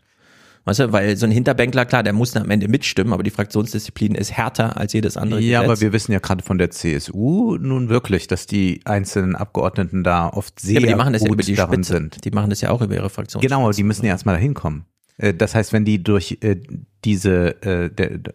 Weißt 0.65 0.81
du, 0.81 0.91
weil 0.91 1.15
so 1.15 1.25
ein 1.25 1.31
Hinterbänkler, 1.31 1.85
klar, 1.85 2.03
der 2.03 2.11
muss 2.11 2.31
dann 2.33 2.43
am 2.43 2.49
Ende 2.51 2.67
mitstimmen, 2.67 3.13
aber 3.13 3.23
die 3.23 3.29
Fraktionsdisziplin 3.29 4.15
ist 4.15 4.33
härter 4.33 4.75
als 4.75 4.91
jedes 4.91 5.15
andere 5.15 5.39
Ja, 5.39 5.61
Gesetz. 5.61 5.71
aber 5.71 5.81
wir 5.81 5.93
wissen 5.93 6.11
ja 6.11 6.19
gerade 6.19 6.43
von 6.43 6.57
der 6.57 6.71
CSU 6.71 7.55
nun 7.57 7.87
wirklich, 7.87 8.27
dass 8.27 8.47
die 8.47 8.81
einzelnen 8.83 9.35
Abgeordneten 9.37 10.03
da 10.03 10.27
oft 10.27 10.59
sehr 10.59 10.81
ja, 10.81 10.87
die 10.87 10.95
machen 10.95 11.13
das 11.13 11.21
ja 11.21 11.29
gut 11.29 11.35
über 11.35 11.43
die 11.43 11.55
darin 11.55 11.85
Spitze. 11.85 11.93
sind. 11.93 12.25
Die 12.25 12.31
machen 12.31 12.49
das 12.49 12.59
ja 12.59 12.69
auch 12.71 12.81
über 12.81 12.95
ihre 12.95 13.09
Fraktion. 13.09 13.41
Genau, 13.41 13.63
aber 13.63 13.71
die 13.71 13.83
müssen 13.83 14.03
ja 14.05 14.11
erstmal 14.11 14.35
dahin 14.35 14.53
kommen. 14.55 14.83
Äh, 15.17 15.33
Das 15.33 15.55
heißt, 15.55 15.71
wenn 15.71 15.85
die 15.85 16.03
durch 16.03 16.39
äh, 16.41 16.57
diese, 17.05 17.61
äh, 17.63 17.89
der, 17.89 18.17
der, 18.17 18.33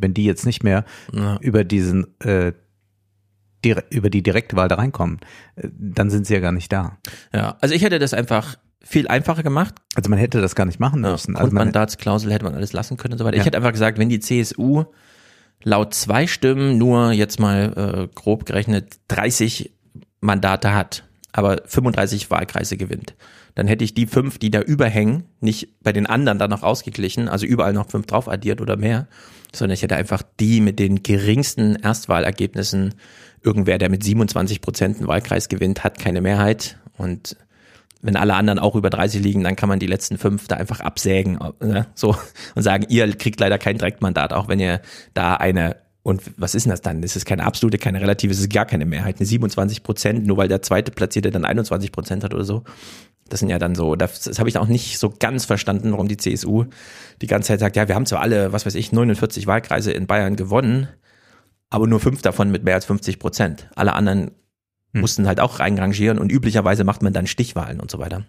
wenn 0.00 0.14
die 0.14 0.24
jetzt 0.24 0.46
nicht 0.46 0.64
mehr 0.64 0.86
Ja. 1.12 1.36
über 1.42 1.64
diesen, 1.64 2.18
äh, 2.20 2.52
über 3.90 4.10
die 4.10 4.22
direkte 4.22 4.56
Wahl 4.56 4.68
da 4.68 4.76
reinkommen, 4.76 5.20
äh, 5.56 5.68
dann 5.72 6.10
sind 6.10 6.26
sie 6.26 6.34
ja 6.34 6.40
gar 6.40 6.52
nicht 6.52 6.72
da. 6.72 6.98
Ja, 7.32 7.56
also 7.60 7.74
ich 7.74 7.82
hätte 7.82 7.98
das 7.98 8.14
einfach 8.14 8.56
viel 8.80 9.08
einfacher 9.08 9.42
gemacht. 9.42 9.74
Also 9.94 10.10
man 10.10 10.18
hätte 10.18 10.40
das 10.40 10.54
gar 10.54 10.66
nicht 10.66 10.80
machen 10.80 11.04
Ja, 11.04 11.12
müssen. 11.12 11.36
Also 11.36 11.46
man, 11.46 11.56
Grundmandatsklausel 11.56 12.32
hätte 12.32 12.44
man 12.44 12.54
alles 12.54 12.72
lassen 12.72 12.96
können 12.96 13.12
und 13.12 13.18
so 13.18 13.24
weiter. 13.24 13.36
Ja. 13.36 13.42
Ich 13.42 13.46
hätte 13.46 13.56
einfach 13.56 13.72
gesagt, 13.72 13.98
wenn 13.98 14.08
die 14.08 14.20
CSU 14.20 14.84
laut 15.62 15.94
zwei 15.94 16.26
Stimmen 16.26 16.78
nur 16.78 17.12
jetzt 17.12 17.38
mal 17.38 18.08
äh, 18.10 18.14
grob 18.14 18.44
gerechnet 18.46 18.96
30 19.08 19.72
Mandate 20.20 20.74
hat, 20.74 21.04
aber 21.32 21.62
35 21.66 22.30
Wahlkreise 22.30 22.76
gewinnt, 22.76 23.14
dann 23.54 23.66
hätte 23.66 23.84
ich 23.84 23.94
die 23.94 24.06
fünf, 24.06 24.38
die 24.38 24.50
da 24.50 24.60
überhängen, 24.60 25.24
nicht 25.40 25.80
bei 25.82 25.92
den 25.92 26.06
anderen 26.06 26.38
dann 26.38 26.50
noch 26.50 26.62
ausgeglichen, 26.62 27.28
also 27.28 27.46
überall 27.46 27.72
noch 27.72 27.90
fünf 27.90 28.06
drauf 28.06 28.28
addiert 28.28 28.60
oder 28.60 28.76
mehr, 28.76 29.08
sondern 29.54 29.74
ich 29.74 29.82
hätte 29.82 29.96
einfach 29.96 30.22
die 30.40 30.60
mit 30.60 30.78
den 30.78 31.02
geringsten 31.02 31.76
Erstwahlergebnissen, 31.76 32.94
irgendwer, 33.42 33.78
der 33.78 33.88
mit 33.88 34.02
27 34.04 34.60
Prozent 34.60 34.98
einen 34.98 35.08
Wahlkreis 35.08 35.48
gewinnt, 35.48 35.84
hat 35.84 35.98
keine 35.98 36.20
Mehrheit 36.20 36.78
und 36.96 37.36
wenn 38.02 38.16
alle 38.16 38.34
anderen 38.34 38.58
auch 38.58 38.74
über 38.74 38.90
30 38.90 39.22
liegen, 39.22 39.44
dann 39.44 39.54
kann 39.54 39.68
man 39.68 39.78
die 39.78 39.86
letzten 39.86 40.18
fünf 40.18 40.48
da 40.48 40.56
einfach 40.56 40.80
absägen, 40.80 41.38
äh, 41.60 41.84
so 41.94 42.16
und 42.54 42.62
sagen, 42.62 42.84
ihr 42.88 43.10
kriegt 43.16 43.38
leider 43.40 43.58
kein 43.58 43.78
Direktmandat, 43.78 44.32
auch 44.32 44.48
wenn 44.48 44.60
ihr 44.60 44.80
da 45.14 45.34
eine 45.34 45.76
und 46.04 46.32
was 46.36 46.56
ist 46.56 46.64
denn 46.64 46.70
das 46.70 46.80
dann? 46.80 47.00
Das 47.00 47.14
ist 47.14 47.26
keine 47.26 47.44
absolute, 47.44 47.78
keine 47.78 48.00
relative, 48.00 48.32
es 48.32 48.40
ist 48.40 48.52
gar 48.52 48.66
keine 48.66 48.86
Mehrheit, 48.86 49.18
eine 49.18 49.26
27 49.26 49.84
Prozent, 49.84 50.26
nur 50.26 50.36
weil 50.36 50.48
der 50.48 50.60
zweite 50.60 50.90
Platzierte 50.90 51.30
dann 51.30 51.44
21 51.44 51.92
Prozent 51.92 52.24
hat 52.24 52.34
oder 52.34 52.42
so. 52.44 52.64
Das 53.28 53.38
sind 53.38 53.48
ja 53.48 53.60
dann 53.60 53.76
so, 53.76 53.94
das, 53.94 54.22
das 54.22 54.40
habe 54.40 54.48
ich 54.48 54.58
auch 54.58 54.66
nicht 54.66 54.98
so 54.98 55.14
ganz 55.16 55.44
verstanden, 55.44 55.92
warum 55.92 56.08
die 56.08 56.16
CSU 56.16 56.64
die 57.22 57.28
ganze 57.28 57.48
Zeit 57.48 57.60
sagt, 57.60 57.76
ja, 57.76 57.86
wir 57.86 57.94
haben 57.94 58.06
zwar 58.06 58.20
alle, 58.20 58.52
was 58.52 58.66
weiß 58.66 58.74
ich, 58.74 58.90
49 58.90 59.46
Wahlkreise 59.46 59.92
in 59.92 60.08
Bayern 60.08 60.34
gewonnen, 60.34 60.88
aber 61.72 61.86
nur 61.86 62.00
fünf 62.00 62.20
davon 62.20 62.50
mit 62.50 62.64
mehr 62.64 62.74
als 62.74 62.84
50 62.84 63.18
Prozent. 63.18 63.68
Alle 63.74 63.94
anderen 63.94 64.32
mussten 64.92 65.26
halt 65.26 65.40
auch 65.40 65.58
reinrangieren 65.58 66.18
und 66.18 66.30
üblicherweise 66.30 66.84
macht 66.84 67.02
man 67.02 67.14
dann 67.14 67.26
Stichwahlen 67.26 67.80
und 67.80 67.90
so 67.90 67.98
weiter. 67.98 68.26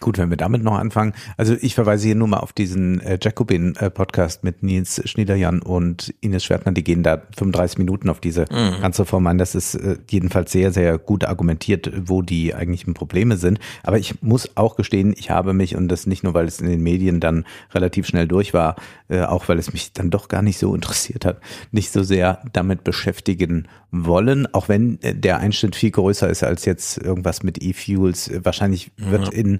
Gut, 0.00 0.16
wenn 0.16 0.30
wir 0.30 0.38
damit 0.38 0.62
noch 0.62 0.78
anfangen. 0.78 1.12
Also 1.36 1.54
ich 1.60 1.74
verweise 1.74 2.06
hier 2.06 2.14
nur 2.14 2.26
mal 2.26 2.38
auf 2.38 2.54
diesen 2.54 3.00
äh, 3.00 3.18
Jacobin-Podcast 3.20 4.42
mit 4.42 4.62
Nils 4.62 5.02
Schniederjan 5.04 5.60
und 5.60 6.14
Ines 6.22 6.42
Schwertner. 6.42 6.72
Die 6.72 6.82
gehen 6.82 7.02
da 7.02 7.20
35 7.36 7.76
Minuten 7.76 8.08
auf 8.08 8.18
diese 8.18 8.46
ganze 8.46 9.04
Form 9.04 9.26
ein. 9.26 9.36
Das 9.36 9.54
ist 9.54 9.74
äh, 9.74 9.98
jedenfalls 10.08 10.52
sehr, 10.52 10.72
sehr 10.72 10.96
gut 10.96 11.26
argumentiert, 11.26 11.92
wo 12.08 12.22
die 12.22 12.54
eigentlichen 12.54 12.94
Probleme 12.94 13.36
sind. 13.36 13.58
Aber 13.82 13.98
ich 13.98 14.22
muss 14.22 14.56
auch 14.56 14.76
gestehen, 14.76 15.14
ich 15.18 15.30
habe 15.30 15.52
mich, 15.52 15.76
und 15.76 15.88
das 15.88 16.06
nicht 16.06 16.24
nur, 16.24 16.32
weil 16.32 16.46
es 16.46 16.60
in 16.60 16.68
den 16.68 16.82
Medien 16.82 17.20
dann 17.20 17.44
relativ 17.74 18.06
schnell 18.06 18.26
durch 18.26 18.54
war, 18.54 18.76
äh, 19.08 19.20
auch 19.20 19.48
weil 19.48 19.58
es 19.58 19.74
mich 19.74 19.92
dann 19.92 20.10
doch 20.10 20.28
gar 20.28 20.40
nicht 20.40 20.58
so 20.58 20.74
interessiert 20.74 21.26
hat, 21.26 21.40
nicht 21.72 21.92
so 21.92 22.02
sehr 22.02 22.42
damit 22.54 22.84
beschäftigen 22.84 23.68
wollen, 23.90 24.52
auch 24.54 24.68
wenn 24.68 25.00
äh, 25.02 25.14
der 25.14 25.38
Einschnitt 25.38 25.76
viel 25.76 25.90
größer 25.90 26.28
ist 26.28 26.42
als 26.42 26.64
jetzt 26.64 26.98
irgendwas 26.98 27.42
mit 27.42 27.62
E-Fuels. 27.62 28.28
Äh, 28.28 28.44
Wahrscheinlich 28.44 28.92
wird 28.96 29.32
in 29.32 29.59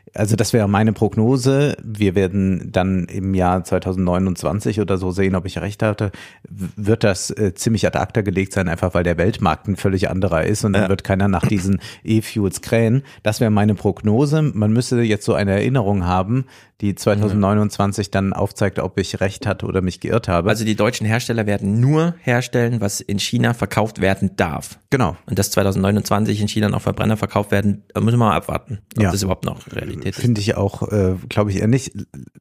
also 0.13 0.35
das 0.35 0.51
wäre 0.53 0.67
meine 0.67 0.93
Prognose. 0.93 1.77
Wir 1.83 2.15
werden 2.15 2.69
dann 2.71 3.05
im 3.05 3.33
Jahr 3.33 3.63
2029 3.63 4.81
oder 4.81 4.97
so 4.97 5.11
sehen, 5.11 5.35
ob 5.35 5.45
ich 5.45 5.59
recht 5.59 5.83
hatte. 5.83 6.11
Wird 6.49 7.03
das 7.03 7.29
äh, 7.31 7.53
ziemlich 7.53 7.85
ad 7.87 7.97
acta 7.97 8.21
gelegt 8.21 8.53
sein, 8.53 8.67
einfach 8.67 8.93
weil 8.93 9.03
der 9.03 9.17
Weltmarkt 9.17 9.67
ein 9.67 9.75
völlig 9.77 10.09
anderer 10.09 10.43
ist 10.43 10.63
und 10.65 10.73
dann 10.73 10.89
wird 10.89 11.03
keiner 11.03 11.27
nach 11.27 11.45
diesen 11.45 11.79
E-Fuels 12.03 12.61
krähen. 12.61 13.03
Das 13.23 13.39
wäre 13.39 13.51
meine 13.51 13.75
Prognose. 13.75 14.41
Man 14.41 14.73
müsste 14.73 15.01
jetzt 15.01 15.25
so 15.25 15.33
eine 15.33 15.51
Erinnerung 15.51 16.05
haben, 16.05 16.45
die 16.81 16.95
2029 16.95 18.09
dann 18.11 18.33
aufzeigt, 18.33 18.79
ob 18.79 18.97
ich 18.99 19.21
recht 19.21 19.45
hatte 19.45 19.65
oder 19.67 19.81
mich 19.81 19.99
geirrt 19.99 20.27
habe. 20.27 20.49
Also 20.49 20.65
die 20.65 20.75
deutschen 20.75 21.05
Hersteller 21.05 21.45
werden 21.45 21.79
nur 21.79 22.15
herstellen, 22.21 22.81
was 22.81 23.01
in 23.01 23.19
China 23.19 23.53
verkauft 23.53 24.01
werden 24.01 24.31
darf. 24.35 24.79
genau. 24.89 25.15
Und 25.27 25.37
dass 25.39 25.51
2029 25.51 26.41
in 26.41 26.47
China 26.47 26.69
noch 26.69 26.81
Verbrenner 26.81 27.17
verkauft 27.17 27.51
werden, 27.51 27.83
müssen 27.95 28.17
wir 28.19 28.25
mal 28.25 28.35
abwarten, 28.35 28.79
ob 28.97 29.03
Ja. 29.03 29.11
das 29.11 29.21
überhaupt 29.21 29.45
noch 29.45 29.59
Ist. 29.95 30.19
Finde 30.19 30.41
ich 30.41 30.55
auch, 30.55 30.91
äh, 30.91 31.15
glaube 31.29 31.51
ich, 31.51 31.59
eher 31.59 31.67
nicht. 31.67 31.91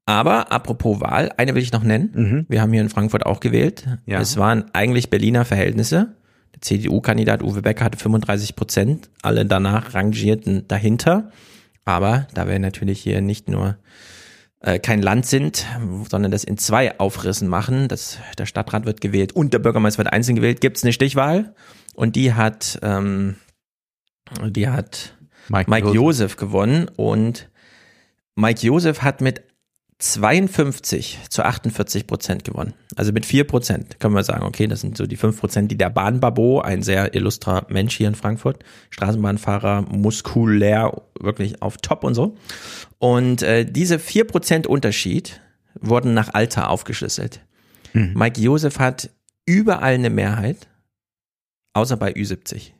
Aber 0.07 0.53
apropos 0.53 1.01
Wahl, 1.01 1.33
eine 1.37 1.55
will 1.55 1.63
ich 1.63 1.73
noch 1.73 1.83
nennen. 1.83 2.47
Wir 2.49 2.63
haben 2.63 2.73
hier 2.73 2.83
in 2.83 2.89
Frankfurt 2.89 3.27
auch 3.27 3.41
gewählt. 3.41 3.87
Ja. 4.07 4.21
Es 4.21 4.37
waren 4.37 4.65
eigentlich 4.73 5.11
Berliner 5.11 5.45
Verhältnisse. 5.45 6.17
Der 6.55 6.61
CDU-Kandidat 6.63 7.43
Uwe 7.43 7.63
Becker 7.63 7.85
hatte 7.85 7.99
35 7.99 8.57
Prozent, 8.57 9.11
alle 9.23 9.47
danach 9.47 9.95
rangierten 9.95 10.67
dahinter. 10.69 11.31
Aber 11.85 12.27
da 12.35 12.49
wir 12.49 12.59
natürlich 12.59 13.01
hier 13.01 13.21
nicht 13.21 13.49
nur 13.49 13.77
äh, 14.61 14.79
kein 14.79 15.01
Land 15.01 15.27
sind, 15.27 15.67
sondern 16.09 16.31
das 16.31 16.45
in 16.45 16.59
zwei 16.59 16.99
Aufrissen 16.99 17.49
machen, 17.49 17.89
das, 17.89 18.19
der 18.39 18.47
Stadtrat 18.47 18.85
wird 18.85 19.01
gewählt 19.01 19.33
und 19.33 19.55
der 19.55 19.59
Bürgermeister 19.59 19.99
wird 19.99 20.13
einzeln 20.13 20.37
gewählt, 20.37 20.61
gibt 20.61 20.77
es 20.77 20.85
eine 20.85 20.93
Stichwahl 20.93 21.55
und 21.95 22.17
die 22.17 22.35
hat, 22.35 22.79
ähm, 22.83 23.37
die 24.47 24.69
hat 24.69 25.17
Mike 25.51 25.89
Josef. 25.89 25.95
Josef 25.95 26.37
gewonnen 26.37 26.89
und 26.97 27.49
Mike 28.37 28.65
Josef 28.67 29.03
hat 29.03 29.21
mit 29.21 29.43
52 30.01 31.19
zu 31.29 31.45
48 31.45 32.07
Prozent 32.07 32.45
gewonnen. 32.45 32.73
Also 32.97 33.13
mit 33.13 33.27
4 33.27 33.45
Prozent 33.45 34.01
können 34.01 34.15
wir 34.15 34.25
sagen, 34.25 34.45
okay, 34.45 34.67
das 34.67 34.81
sind 34.81 34.97
so 34.97 35.07
die 35.07 35.17
5 35.17 35.39
Prozent, 35.39 35.71
die 35.71 35.77
der 35.77 35.91
Bahnbabo, 35.91 36.61
ein 36.61 36.83
sehr 36.83 37.15
illustrer 37.15 37.67
Mensch 37.69 37.97
hier 37.97 38.09
in 38.09 38.15
Frankfurt, 38.15 38.65
Straßenbahnfahrer, 38.89 39.83
muskulär, 39.83 41.03
wirklich 41.21 41.61
auf 41.61 41.77
Top 41.77 42.03
und 42.03 42.15
so. 42.15 42.37
Und 42.99 43.43
äh, 43.43 43.67
diese 43.67 43.99
4 43.99 44.27
Prozent 44.27 44.67
Unterschied 44.67 45.41
wurden 45.79 46.15
nach 46.15 46.33
Alter 46.33 46.71
aufgeschlüsselt. 46.71 47.41
Mhm. 47.93 48.15
Mike 48.15 48.41
Josef 48.41 48.79
hat 48.79 49.11
überall 49.45 49.95
eine 49.95 50.11
Mehrheit, 50.11 50.69
außer 51.75 51.99
bei 51.99 52.13
Ü70. 52.13 52.71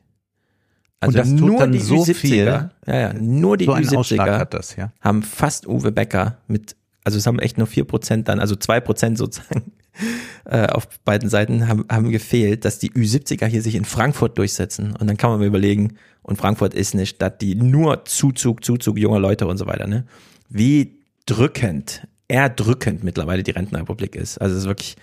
Also 1.01 1.17
das 1.17 1.29
tut 1.29 1.39
nur 1.41 1.59
dann 1.59 1.71
die 1.71 1.79
so 1.79 2.03
Ü70er, 2.03 2.13
viel. 2.13 2.45
ja, 2.45 2.71
ja, 2.87 3.13
nur 3.13 3.57
die 3.57 3.65
So 3.65 3.73
einen 3.73 3.95
Ausschlag 3.97 4.29
Ü70er 4.29 4.37
hat 4.37 4.53
das, 4.53 4.75
ja. 4.75 4.93
haben 5.01 5.23
fast 5.23 5.67
Uwe 5.67 5.91
Becker 5.91 6.37
mit, 6.47 6.75
also 7.03 7.17
es 7.17 7.25
haben 7.25 7.39
echt 7.39 7.57
nur 7.57 7.65
vier 7.65 7.85
Prozent 7.85 8.27
dann, 8.27 8.39
also 8.39 8.55
zwei 8.55 8.79
Prozent 8.79 9.17
sozusagen 9.17 9.71
äh, 10.45 10.67
auf 10.67 10.87
beiden 11.03 11.27
Seiten 11.27 11.67
haben, 11.67 11.85
haben 11.91 12.11
gefehlt, 12.11 12.65
dass 12.65 12.77
die 12.77 12.91
Ü70er 12.91 13.47
hier 13.47 13.63
sich 13.63 13.73
in 13.73 13.83
Frankfurt 13.83 14.37
durchsetzen. 14.37 14.95
Und 14.95 15.07
dann 15.07 15.17
kann 15.17 15.31
man 15.31 15.39
mal 15.39 15.47
überlegen, 15.47 15.97
und 16.21 16.37
Frankfurt 16.37 16.75
ist 16.75 16.93
eine 16.93 17.07
Stadt, 17.07 17.41
die 17.41 17.55
nur 17.55 18.05
Zuzug, 18.05 18.63
Zuzug 18.63 18.99
junger 18.99 19.19
Leute 19.19 19.47
und 19.47 19.57
so 19.57 19.65
weiter, 19.65 19.87
ne? 19.87 20.05
Wie 20.49 20.99
drückend, 21.25 22.07
erdrückend 22.27 23.03
mittlerweile 23.03 23.41
die 23.41 23.51
Rentenrepublik 23.51 24.15
ist. 24.15 24.37
Also 24.37 24.55
es 24.55 24.61
ist 24.63 24.67
wirklich 24.67 24.97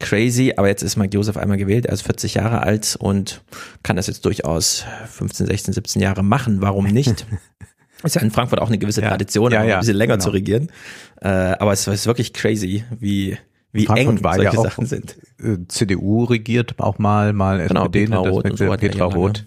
crazy, 0.00 0.54
aber 0.56 0.68
jetzt 0.68 0.82
ist 0.82 0.96
Mike 0.96 1.14
Josef 1.14 1.36
einmal 1.36 1.56
gewählt, 1.56 1.86
er 1.86 1.92
ist 1.92 2.02
40 2.02 2.34
Jahre 2.34 2.62
alt 2.62 2.96
und 2.98 3.42
kann 3.82 3.96
das 3.96 4.06
jetzt 4.06 4.24
durchaus 4.24 4.84
15, 5.06 5.46
16, 5.46 5.74
17 5.74 6.02
Jahre 6.02 6.22
machen. 6.22 6.60
Warum 6.60 6.86
nicht? 6.86 7.26
ist 8.02 8.14
ja 8.14 8.22
in 8.22 8.30
Frankfurt 8.30 8.60
auch 8.60 8.68
eine 8.68 8.78
gewisse. 8.78 9.00
Tradition, 9.00 9.52
Ja, 9.52 9.64
ja, 9.64 9.74
ein 9.76 9.80
bisschen 9.80 9.96
länger 9.96 10.14
genau. 10.14 10.24
zu 10.24 10.30
regieren. 10.30 10.70
Äh, 11.20 11.28
aber 11.28 11.72
es 11.72 11.86
ist 11.86 12.06
wirklich 12.06 12.32
crazy, 12.32 12.84
wie, 12.98 13.36
wie 13.72 13.86
Frankfurt 13.86 14.16
eng 14.18 14.24
war 14.24 14.34
solche 14.34 14.52
ja 14.52 14.58
auch 14.58 14.64
Sachen 14.64 14.86
sind. 14.86 15.16
äh, 15.42 15.56
CDU 15.68 16.24
regiert 16.24 16.78
auch 16.78 16.98
mal, 16.98 17.32
mal 17.32 17.66
Genau, 17.66 17.82
SPD, 17.86 18.06
Petra 18.06 18.18
Roth 18.18 18.44
und 18.44 18.60
wechselt 18.60 18.70
so 18.70 18.76
Petra 18.76 19.04
Roth. 19.04 19.46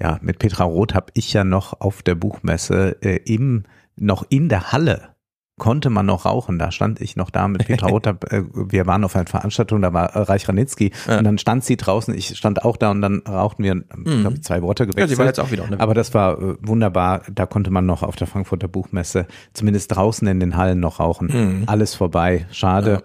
Ja, 0.00 0.18
mit 0.22 0.38
Petra 0.38 0.64
Roth 0.64 0.94
habe 0.94 1.06
ich 1.14 1.32
ja 1.32 1.44
noch 1.44 1.80
auf 1.80 2.02
der 2.02 2.16
Buchmesse 2.16 2.96
äh, 3.00 3.20
im, 3.24 3.64
noch 3.96 4.24
in 4.28 4.48
der 4.48 4.72
Halle 4.72 5.13
konnte 5.56 5.88
man 5.88 6.06
noch 6.06 6.24
rauchen. 6.24 6.58
Da 6.58 6.72
stand 6.72 7.00
ich 7.00 7.14
noch 7.14 7.30
da 7.30 7.46
mit 7.46 7.66
Petra. 7.66 7.88
Hab, 7.88 8.24
äh, 8.32 8.42
wir 8.52 8.86
waren 8.86 9.04
auf 9.04 9.14
einer 9.14 9.26
Veranstaltung, 9.26 9.82
da 9.82 9.92
war 9.92 10.14
äh, 10.14 10.18
Reich 10.20 10.48
Ranitzky 10.48 10.92
Ja. 11.06 11.18
und 11.18 11.24
dann 11.24 11.38
stand 11.38 11.64
sie 11.64 11.76
draußen. 11.76 12.12
Ich 12.14 12.36
stand 12.36 12.64
auch 12.64 12.76
da 12.76 12.90
und 12.90 13.00
dann 13.00 13.20
rauchten 13.20 13.62
wir, 13.62 13.74
mhm. 13.76 13.84
glaube 14.20 14.34
ich, 14.34 14.42
zwei 14.42 14.62
Worte 14.62 14.82
Ja, 14.82 14.90
gewechselt. 14.90 15.10
sie 15.10 15.18
war 15.18 15.26
jetzt 15.26 15.38
auch 15.40 15.50
wieder 15.52 15.64
einer 15.64 15.80
Aber 15.80 15.94
das 15.94 16.12
war 16.14 16.40
äh, 16.40 16.56
wunderbar. 16.60 17.22
Da 17.32 17.46
konnte 17.46 17.70
man 17.70 17.86
noch 17.86 18.02
auf 18.02 18.16
der 18.16 18.26
Frankfurter 18.26 18.66
Buchmesse 18.68 19.26
zumindest 19.52 19.94
draußen 19.94 20.26
in 20.26 20.40
den 20.40 20.56
Hallen 20.56 20.80
noch 20.80 20.98
rauchen. 21.00 21.28
Mhm. 21.28 21.62
Alles 21.66 21.94
vorbei. 21.94 22.46
Schade. 22.50 23.02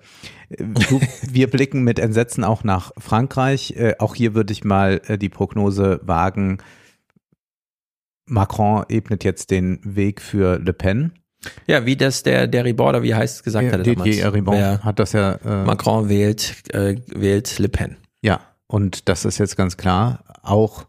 Äh, 0.49 0.63
Du, 0.89 0.99
wir 1.21 1.47
blicken 1.47 1.83
mit 1.83 1.99
Entsetzen 1.99 2.43
auch 2.43 2.63
nach 2.63 2.91
Frankreich. 2.97 3.75
Äh, 3.77 3.93
auch 3.99 4.15
hier 4.15 4.33
würde 4.33 4.51
ich 4.51 4.63
mal 4.63 4.99
äh, 5.05 5.19
die 5.19 5.29
Prognose 5.29 5.99
wagen. 6.01 6.57
Macron 8.25 8.83
ebnet 8.89 9.23
jetzt 9.23 9.51
den 9.51 9.79
Weg 9.83 10.21
für 10.21 10.57
Le 10.57 10.73
Pen. 10.73 11.11
Ja, 11.67 11.85
wie 11.85 11.95
das 11.95 12.23
der, 12.23 12.47
der 12.47 12.65
Reborder, 12.65 13.03
wie 13.03 13.15
heißt 13.15 13.43
gesagt 13.43 13.71
hat, 13.71 13.85
Didier 13.85 14.33
Ribon 14.33 14.55
Wer 14.55 14.83
hat 14.83 14.99
das 14.99 15.13
ja. 15.13 15.33
Äh, 15.35 15.65
Macron 15.65 16.09
wählt, 16.09 16.55
äh, 16.73 16.95
wählt 17.07 17.59
Le 17.59 17.69
Pen. 17.69 17.97
Ja, 18.21 18.41
und 18.67 19.07
das 19.07 19.25
ist 19.25 19.37
jetzt 19.37 19.55
ganz 19.55 19.77
klar 19.77 20.23
auch 20.43 20.85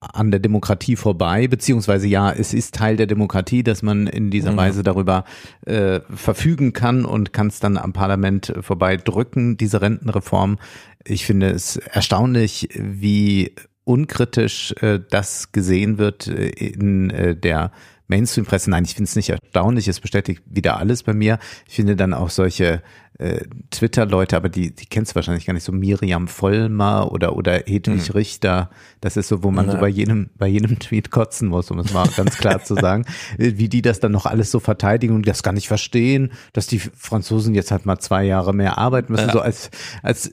an 0.00 0.30
der 0.30 0.40
Demokratie 0.40 0.96
vorbei, 0.96 1.48
beziehungsweise 1.48 2.06
ja, 2.06 2.30
es 2.30 2.52
ist 2.52 2.74
Teil 2.74 2.96
der 2.96 3.06
Demokratie, 3.06 3.62
dass 3.62 3.82
man 3.82 4.06
in 4.06 4.30
dieser 4.30 4.52
Mhm. 4.52 4.56
Weise 4.56 4.82
darüber 4.82 5.24
äh, 5.64 6.00
verfügen 6.14 6.72
kann 6.72 7.04
und 7.04 7.32
kann 7.32 7.46
es 7.46 7.60
dann 7.60 7.78
am 7.78 7.92
Parlament 7.92 8.52
vorbei 8.60 8.96
drücken, 8.96 9.56
diese 9.56 9.80
Rentenreform. 9.80 10.58
Ich 11.04 11.24
finde 11.24 11.50
es 11.50 11.76
erstaunlich, 11.76 12.68
wie 12.74 13.54
unkritisch 13.84 14.74
äh, 14.80 15.00
das 15.10 15.52
gesehen 15.52 15.98
wird 15.98 16.26
äh, 16.26 16.48
in 16.48 17.10
äh, 17.10 17.36
der 17.36 17.70
Mainstream-Presse. 18.08 18.70
Nein, 18.70 18.84
ich 18.84 18.94
finde 18.94 19.08
es 19.08 19.16
nicht 19.16 19.30
erstaunlich, 19.30 19.88
es 19.88 20.00
bestätigt 20.00 20.42
wieder 20.46 20.78
alles 20.78 21.02
bei 21.02 21.14
mir. 21.14 21.38
Ich 21.68 21.74
finde 21.76 21.96
dann 21.96 22.12
auch 22.12 22.30
solche 22.30 22.82
äh, 23.18 23.42
Twitter-Leute, 23.70 24.36
aber 24.36 24.48
die, 24.48 24.74
die 24.74 24.86
kennst 24.86 25.12
du 25.12 25.14
wahrscheinlich 25.14 25.46
gar 25.46 25.54
nicht, 25.54 25.62
so 25.62 25.70
Miriam 25.72 26.26
Vollmer 26.26 27.12
oder, 27.12 27.36
oder 27.36 27.52
Hedwig 27.64 28.12
Richter. 28.12 28.70
Das 29.00 29.16
ist 29.16 29.28
so, 29.28 29.42
wo 29.44 29.50
man 29.52 29.66
Na. 29.66 29.72
so 29.72 29.78
bei 29.78 29.88
jedem, 29.88 30.30
bei 30.36 30.48
jedem 30.48 30.78
Tweet 30.80 31.10
kotzen 31.12 31.48
muss, 31.48 31.70
um 31.70 31.78
es 31.78 31.92
mal 31.92 32.08
ganz 32.16 32.36
klar 32.36 32.62
zu 32.64 32.74
sagen, 32.74 33.04
äh, 33.38 33.52
wie 33.56 33.68
die 33.68 33.82
das 33.82 34.00
dann 34.00 34.10
noch 34.12 34.26
alles 34.26 34.50
so 34.50 34.58
verteidigen 34.60 35.14
und 35.14 35.26
das 35.28 35.42
gar 35.44 35.52
nicht 35.52 35.68
verstehen, 35.68 36.32
dass 36.52 36.66
die 36.66 36.80
Franzosen 36.80 37.54
jetzt 37.54 37.70
halt 37.70 37.86
mal 37.86 37.98
zwei 38.00 38.24
Jahre 38.24 38.52
mehr 38.52 38.78
arbeiten 38.78 39.12
müssen, 39.12 39.28
Ja. 39.28 39.32
so 39.32 39.40
als, 39.40 39.70
als, 40.02 40.32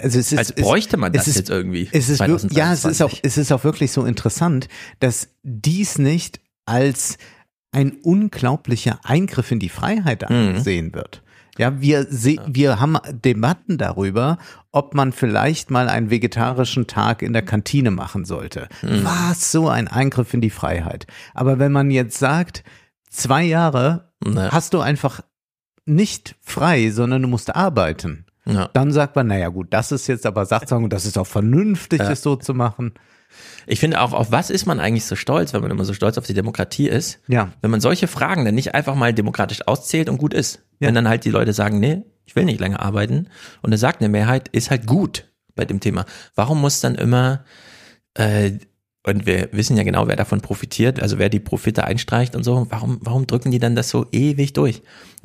also 0.00 0.18
es 0.18 0.32
ist, 0.32 0.38
Als 0.38 0.52
bräuchte 0.54 0.96
man 0.96 1.12
es 1.12 1.18
das 1.20 1.28
ist- 1.28 1.36
jetzt 1.36 1.50
irgendwie. 1.50 1.88
es 1.92 2.08
ist 2.08 2.18
ja, 2.20 2.26
es 2.72 2.84
ist 2.84 3.02
auch, 3.02 3.10
2023. 3.10 3.20
es 3.24 3.36
ist 3.38 3.52
auch 3.52 3.62
wirklich 3.64 3.92
so 3.92 4.04
interessant, 4.06 4.68
dass 5.00 5.28
dies 5.42 5.98
nicht 5.98 6.40
als 6.66 7.18
ein 7.72 7.92
unglaublicher 8.02 9.00
Eingriff 9.02 9.50
in 9.50 9.58
die 9.58 9.68
Freiheit 9.68 10.28
Mhm. 10.28 10.36
angesehen 10.36 10.94
wird. 10.94 11.22
Ja, 11.58 11.80
wir, 11.82 12.06
se 12.08 12.36
wir 12.46 12.80
haben 12.80 12.96
Debatten 13.10 13.76
darüber, 13.76 14.38
ob 14.70 14.94
man 14.94 15.12
vielleicht 15.12 15.70
mal 15.70 15.88
einen 15.88 16.08
vegetarischen 16.10 16.86
Tag 16.86 17.20
in 17.20 17.34
der 17.34 17.42
Kantine 17.42 17.90
machen 17.90 18.24
sollte. 18.24 18.68
Mhm. 18.82 19.04
Was 19.04 19.52
so 19.52 19.68
ein 19.68 19.86
Eingriff 19.88 20.32
in 20.32 20.40
die 20.40 20.48
Freiheit. 20.50 21.06
Aber 21.34 21.58
wenn 21.58 21.72
man 21.72 21.90
jetzt 21.90 22.18
sagt, 22.18 22.64
zwei 23.10 23.42
Jahre 23.44 24.12
Na. 24.24 24.50
hast 24.50 24.72
du 24.72 24.80
einfach 24.80 25.20
nicht 25.84 26.36
frei, 26.40 26.90
sondern 26.90 27.20
du 27.22 27.28
musst 27.28 27.54
arbeiten. 27.54 28.24
Ja. 28.46 28.68
Dann 28.72 28.90
sagt 28.92 29.14
man, 29.16 29.26
naja 29.26 29.48
gut, 29.48 29.68
das 29.70 29.92
ist 29.92 30.06
jetzt 30.06 30.26
aber 30.26 30.46
Sachzwang 30.46 30.84
und 30.84 30.92
das 30.92 31.04
ist 31.06 31.18
auch 31.18 31.26
vernünftig, 31.26 32.00
Ja. 32.00 32.10
es 32.10 32.22
so 32.22 32.36
zu 32.36 32.54
machen. 32.54 32.94
Ich 33.66 33.80
finde 33.80 34.00
auch, 34.00 34.12
auf 34.12 34.30
was 34.30 34.50
ist 34.50 34.66
man 34.66 34.80
eigentlich 34.80 35.04
so 35.04 35.16
stolz, 35.16 35.52
wenn 35.52 35.62
man 35.62 35.70
immer 35.70 35.84
so 35.84 35.94
stolz 35.94 36.18
auf 36.18 36.26
die 36.26 36.34
Demokratie 36.34 36.88
ist? 36.88 37.20
Ja. 37.28 37.52
Wenn 37.60 37.70
man 37.70 37.80
solche 37.80 38.08
Fragen 38.08 38.44
dann 38.44 38.54
nicht 38.54 38.74
einfach 38.74 38.94
mal 38.94 39.12
demokratisch 39.12 39.66
auszählt 39.66 40.08
und 40.08 40.18
gut 40.18 40.34
ist. 40.34 40.60
Ja. 40.80 40.88
Wenn 40.88 40.94
dann 40.94 41.08
halt 41.08 41.24
die 41.24 41.30
Leute 41.30 41.52
sagen, 41.52 41.80
nee, 41.80 42.02
ich 42.24 42.36
will 42.36 42.44
nicht 42.44 42.60
länger 42.60 42.80
arbeiten 42.80 43.28
und 43.62 43.70
dann 43.70 43.78
sagt 43.78 44.00
eine 44.00 44.08
Mehrheit, 44.08 44.48
ist 44.48 44.70
halt 44.70 44.86
gut 44.86 45.30
bei 45.54 45.64
dem 45.64 45.80
Thema. 45.80 46.06
Warum 46.34 46.60
muss 46.60 46.80
dann 46.80 46.94
immer, 46.94 47.44
äh, 48.14 48.52
und 49.04 49.26
wir 49.26 49.48
wissen 49.52 49.76
ja 49.76 49.82
genau, 49.82 50.06
wer 50.06 50.16
davon 50.16 50.40
profitiert, 50.40 51.02
also 51.02 51.18
wer 51.18 51.28
die 51.28 51.40
Profite 51.40 51.84
einstreicht 51.84 52.36
und 52.36 52.44
so, 52.44 52.66
warum, 52.70 52.98
warum 53.02 53.26
drücken 53.26 53.50
die 53.50 53.58
dann 53.58 53.74
das 53.74 53.88
so 53.88 54.06
ewig 54.12 54.52
durch? 54.52 54.82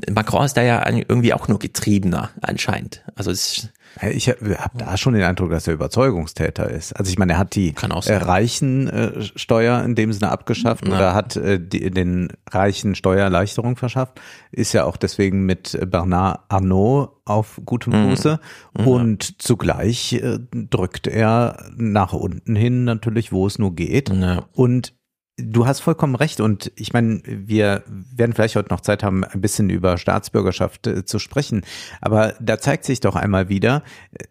Macron 0.10 0.46
ist 0.46 0.58
da 0.58 0.63
ja 0.63 0.88
irgendwie 0.88 1.34
auch 1.34 1.48
nur 1.48 1.60
getriebener 1.60 2.32
anscheinend. 2.41 3.04
Also 3.15 3.32
es 3.32 3.70
Ich 4.12 4.29
habe 4.29 4.57
hab 4.60 4.77
da 4.77 4.97
schon 4.97 5.13
den 5.13 5.23
Eindruck, 5.23 5.49
dass 5.51 5.67
er 5.67 5.73
Überzeugungstäter 5.73 6.69
ist. 6.69 6.93
Also 6.93 7.10
ich 7.10 7.17
meine, 7.17 7.33
er 7.33 7.39
hat 7.39 7.55
die 7.55 7.73
äh, 7.75 8.13
reichen 8.15 8.88
äh, 8.88 9.21
Steuer 9.36 9.83
in 9.83 9.95
dem 9.95 10.13
Sinne 10.13 10.31
abgeschafft 10.31 10.88
Ja. 10.88 10.93
oder 10.95 11.13
hat 11.13 11.36
äh, 11.36 11.60
die, 11.60 11.89
den 11.91 12.29
Reichen 12.49 12.95
Steuererleichterung 12.95 13.75
verschafft. 13.75 14.19
Ist 14.51 14.73
ja 14.73 14.86
auch 14.86 14.97
deswegen 14.97 15.45
mit 15.45 15.73
äh, 15.73 15.86
Bernard 15.86 16.41
Arnault 16.49 17.10
auf 17.25 17.60
gutem 17.65 17.93
Mhm. 17.93 18.10
Fuße. 18.10 18.39
Und 18.86 19.41
zugleich 19.41 20.13
äh, 20.13 20.39
drückt 20.51 21.07
er 21.07 21.57
nach 21.75 22.13
unten 22.13 22.55
hin 22.55 22.83
natürlich, 22.83 23.31
wo 23.31 23.47
es 23.47 23.60
nur 23.60 23.75
geht. 23.75 24.10
Ja. 24.10 24.45
Und 24.53 24.93
du 25.38 25.65
hast 25.65 25.80
vollkommen 25.80 26.15
recht. 26.15 26.41
Und 26.41 26.71
ich 26.76 26.93
meine, 26.93 27.21
wir 27.26 27.84
werden 27.88 28.34
vielleicht 28.34 28.56
heute 28.56 28.69
noch 28.69 28.82
Zeit 28.82 29.04
haben, 29.04 29.23
ein 29.23 29.41
bisschen 29.41 29.69
über 29.69 29.97
Staatsbürgerschaft 29.97 30.88
äh, 30.88 31.06
zu 31.06 31.19
sprechen. 31.19 31.62
Aber 32.02 32.36
da 32.39 32.60
zeigt 32.60 32.86
sich 32.86 33.00
doch 33.00 33.15
einmal 33.15 33.50
wieder, 33.50 33.84
äh, 34.12 34.26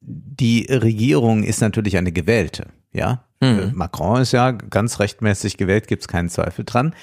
die 0.00 0.66
Regierung 0.68 1.44
ist 1.44 1.60
natürlich 1.60 1.96
eine 1.96 2.12
gewählte. 2.12 2.66
Ja, 2.92 3.24
Mhm. 3.42 3.58
Äh, 3.58 3.72
Macron 3.72 4.22
ist 4.22 4.32
ja 4.32 4.52
ganz 4.52 5.00
rechtmäßig 5.00 5.56
gewählt, 5.56 5.88
gibt 5.88 6.02
es 6.02 6.08
keinen 6.08 6.28
Zweifel 6.28 6.64
dran. 6.64 6.94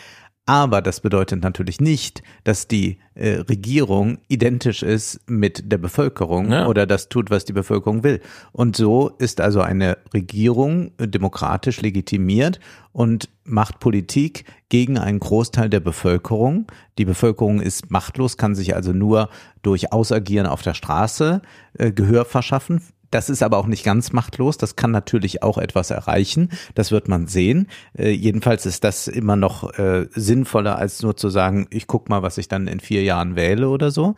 Aber 0.50 0.82
das 0.82 1.02
bedeutet 1.02 1.44
natürlich 1.44 1.80
nicht, 1.80 2.24
dass 2.44 2.68
die 2.68 2.98
äh, 3.14 3.42
Regierung 3.42 4.18
identisch 4.30 4.82
ist 4.82 5.20
mit 5.30 5.72
der 5.72 5.78
Bevölkerung 5.78 6.52
Ja. 6.52 6.66
oder 6.66 6.88
das 6.88 7.08
tut, 7.08 7.30
was 7.30 7.46
die 7.46 7.54
Bevölkerung 7.54 8.04
will. 8.04 8.20
Und 8.52 8.76
so 8.76 9.10
ist 9.20 9.42
also 9.42 9.62
eine 9.62 10.00
Regierung 10.12 10.90
demokratisch 11.00 11.82
legitimiert 11.82 12.60
und 12.94 13.30
macht 13.44 13.80
Politik 13.80 14.46
gegen 14.70 14.98
einen 14.98 15.20
Großteil 15.20 15.70
der 15.70 15.82
Bevölkerung. 15.82 16.66
Die 16.98 17.06
Bevölkerung 17.06 17.62
ist 17.62 17.92
machtlos, 17.92 18.36
kann 18.36 18.56
sich 18.56 18.76
also 18.76 18.92
nur 18.92 19.30
durch 19.62 19.94
Ausagieren 19.94 20.48
auf 20.48 20.64
der 20.64 20.74
Straße 20.74 21.44
äh, 21.78 21.92
Gehör 21.92 22.26
verschaffen. 22.26 22.82
Das 23.12 23.30
ist 23.30 23.42
aber 23.42 23.58
auch 23.58 23.68
nicht 23.68 23.84
ganz 23.84 24.12
machtlos. 24.12 24.58
Das 24.58 24.76
kann 24.76 24.92
natürlich 24.92 25.42
auch 25.44 25.58
etwas 25.58 25.90
erreichen. 25.90 26.50
Das 26.76 26.92
wird 26.92 27.08
man 27.08 27.28
sehen. 27.28 27.68
Äh, 27.98 28.12
jedenfalls 28.12 28.66
ist 28.66 28.84
das 28.84 29.08
immer 29.08 29.36
noch 29.36 29.74
äh, 29.78 30.08
sinnvoller, 30.12 30.78
als 30.78 31.02
nur 31.02 31.18
zu 31.18 31.30
sagen, 31.30 31.68
ich 31.72 31.88
guck 31.88 32.10
mal, 32.10 32.22
was 32.22 32.38
ich 32.38 32.48
dann 32.48 32.68
in 32.68 32.80
vier 32.80 33.04
Jahren 33.04 33.36
wähle 33.36 33.70
oder 33.70 33.92
so. 33.92 34.16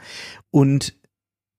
Und 0.50 0.96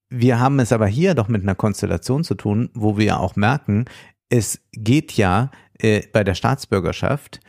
wir 0.08 0.38
haben 0.38 0.60
es 0.60 0.72
aber 0.72 0.86
hier 0.86 1.14
doch 1.14 1.28
mit 1.28 1.42
einer 1.42 1.54
Konstellation 1.54 2.22
zu 2.22 2.34
tun, 2.34 2.68
wo 2.74 2.98
wir 2.98 3.18
auch 3.18 3.34
merken, 3.34 3.86
es 4.28 4.60
geht 4.72 5.12
ja 5.12 5.50
äh, 5.78 6.02
bei 6.12 6.22
der 6.24 6.34
Staatsbürgerschaft 6.34 7.40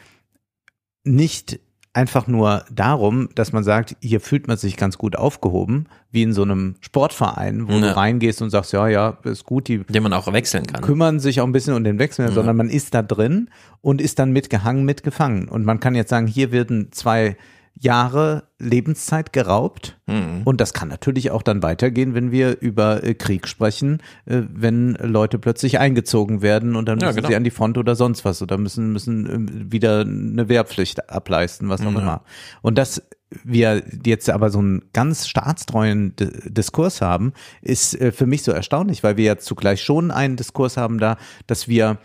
nicht 1.03 1.59
einfach 1.93 2.25
nur 2.27 2.65
darum, 2.73 3.29
dass 3.35 3.53
man 3.53 3.63
sagt, 3.63 3.95
hier 4.01 4.19
fühlt 4.19 4.47
man 4.47 4.57
sich 4.57 4.77
ganz 4.77 4.97
gut 4.97 5.15
aufgehoben, 5.15 5.85
wie 6.11 6.23
in 6.23 6.33
so 6.33 6.41
einem 6.41 6.75
Sportverein, 6.81 7.67
wo 7.67 7.73
Ja. 7.73 7.79
du 7.81 7.95
reingehst 7.95 8.41
und 8.41 8.49
sagst, 8.49 8.73
ja, 8.73 8.87
ja, 8.87 9.17
ist 9.23 9.43
gut, 9.45 9.67
die 9.67 9.79
Den 9.83 10.01
man 10.03 10.13
auch 10.13 10.31
wechseln 10.33 10.65
kann. 10.65 10.81
kümmern 10.81 11.19
sich 11.19 11.39
auch 11.41 11.45
ein 11.45 11.51
bisschen 11.51 11.75
um 11.75 11.83
den 11.83 11.99
Wechsel, 11.99 12.31
sondern 12.31 12.57
man 12.57 12.69
ist 12.69 12.93
da 12.95 13.03
drin 13.03 13.49
und 13.81 14.01
ist 14.01 14.17
dann 14.17 14.31
mitgehangen, 14.31 14.85
mitgefangen. 14.85 15.47
Und 15.47 15.65
man 15.65 15.79
kann 15.79 15.93
jetzt 15.93 16.09
sagen, 16.09 16.25
hier 16.27 16.51
werden 16.51 16.87
zwei 16.91 17.37
Jahre 17.79 18.43
Lebenszeit 18.59 19.33
geraubt. 19.33 19.97
Mhm. 20.07 20.41
Und 20.45 20.61
das 20.61 20.73
kann 20.73 20.87
natürlich 20.87 21.31
auch 21.31 21.41
dann 21.41 21.63
weitergehen, 21.63 22.13
wenn 22.13 22.31
wir 22.31 22.59
über 22.61 23.03
äh, 23.03 23.13
Krieg 23.13 23.47
sprechen, 23.47 24.01
äh, 24.25 24.41
wenn 24.49 24.93
Leute 24.93 25.39
plötzlich 25.39 25.79
eingezogen 25.79 26.41
werden 26.41 26.75
und 26.75 26.87
dann 26.87 26.99
Ja, 26.99 27.07
müssen 27.07 27.17
genau. 27.17 27.27
sie 27.29 27.35
an 27.35 27.43
die 27.43 27.51
Front 27.51 27.77
oder 27.77 27.95
sonst 27.95 28.23
was 28.25 28.41
oder 28.41 28.57
müssen, 28.57 28.93
müssen 28.93 29.27
äh, 29.67 29.71
wieder 29.71 30.01
eine 30.01 30.47
Wehrpflicht 30.49 31.09
ableisten, 31.09 31.67
was 31.69 31.81
auch 31.81 31.91
Ja. 31.93 31.99
immer. 31.99 32.21
Und 32.61 32.77
dass 32.77 33.01
wir 33.43 33.81
jetzt 34.05 34.29
aber 34.29 34.51
so 34.51 34.59
einen 34.59 34.83
ganz 34.93 35.27
staatstreuen 35.27 36.13
Diskurs 36.45 37.01
haben, 37.01 37.33
ist 37.61 37.99
äh, 37.99 38.11
für 38.11 38.27
mich 38.27 38.43
so 38.43 38.51
erstaunlich, 38.51 39.03
weil 39.03 39.17
wir 39.17 39.25
jetzt 39.25 39.45
zugleich 39.45 39.81
schon 39.81 40.11
einen 40.11 40.35
Diskurs 40.35 40.77
haben 40.77 40.99
da, 40.99 41.17
dass 41.47 41.67
wir 41.67 41.97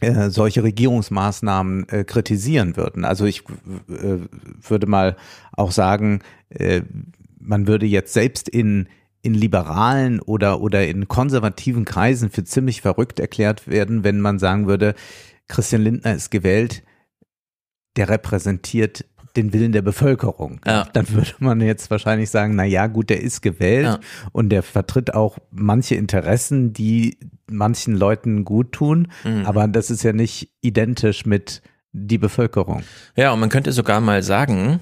äh, 0.00 0.30
solche 0.30 0.62
Regierungsmaßnahmen 0.62 1.88
äh, 1.88 2.04
kritisieren 2.04 2.76
würden. 2.76 3.04
Also 3.04 3.24
ich 3.24 3.42
äh, 3.88 4.18
würde 4.68 4.86
mal 4.86 5.16
auch 5.52 5.70
sagen, 5.70 6.20
äh, 6.50 6.82
man 7.38 7.66
würde 7.66 7.86
jetzt 7.86 8.12
selbst 8.12 8.48
in 8.48 8.88
in 9.26 9.34
liberalen 9.34 10.20
oder, 10.20 10.60
oder 10.60 10.86
in 10.86 11.08
konservativen 11.08 11.84
Kreisen 11.84 12.30
für 12.30 12.44
ziemlich 12.44 12.80
verrückt 12.80 13.18
erklärt 13.18 13.66
werden, 13.66 14.04
wenn 14.04 14.20
man 14.20 14.38
sagen 14.38 14.68
würde, 14.68 14.94
Christian 15.48 15.82
Lindner 15.82 16.14
ist 16.14 16.30
gewählt, 16.30 16.84
der 17.96 18.08
repräsentiert 18.08 19.04
den 19.36 19.52
Willen 19.52 19.72
der 19.72 19.82
Bevölkerung. 19.82 20.60
Ja. 20.66 20.88
Dann 20.92 21.08
würde 21.10 21.32
man 21.38 21.60
jetzt 21.60 21.90
wahrscheinlich 21.90 22.30
sagen, 22.30 22.54
na 22.56 22.64
ja, 22.64 22.86
gut, 22.86 23.10
der 23.10 23.20
ist 23.20 23.42
gewählt 23.42 23.84
Ja. 23.84 24.00
und 24.32 24.48
der 24.50 24.62
vertritt 24.62 25.14
auch 25.14 25.38
manche 25.50 25.94
Interessen, 25.94 26.72
die 26.72 27.18
manchen 27.50 27.94
Leuten 27.94 28.44
gut 28.44 28.72
tun, 28.72 29.08
Mhm. 29.24 29.46
aber 29.46 29.68
das 29.68 29.90
ist 29.90 30.02
ja 30.02 30.12
nicht 30.12 30.50
identisch 30.62 31.26
mit 31.26 31.62
die 31.92 32.18
Bevölkerung. 32.18 32.82
Ja, 33.16 33.32
und 33.32 33.40
man 33.40 33.48
könnte 33.48 33.72
sogar 33.72 34.00
mal 34.00 34.22
sagen, 34.22 34.80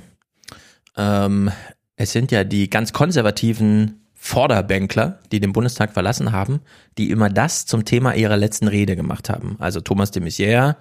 ähm, 0.96 1.50
es 1.96 2.12
sind 2.12 2.32
ja 2.32 2.44
die 2.44 2.70
ganz 2.70 2.92
konservativen 2.92 4.00
Vorderbänkler, 4.14 5.18
die 5.32 5.38
den 5.40 5.52
Bundestag 5.52 5.92
verlassen 5.92 6.32
haben, 6.32 6.60
die 6.96 7.10
immer 7.10 7.28
das 7.28 7.66
zum 7.66 7.84
Thema 7.84 8.14
ihrer 8.14 8.38
letzten 8.38 8.68
Rede 8.68 8.96
gemacht 8.96 9.28
haben. 9.28 9.56
Also 9.58 9.80
Thomas 9.80 10.12
de 10.12 10.22
Maizière 10.22 10.76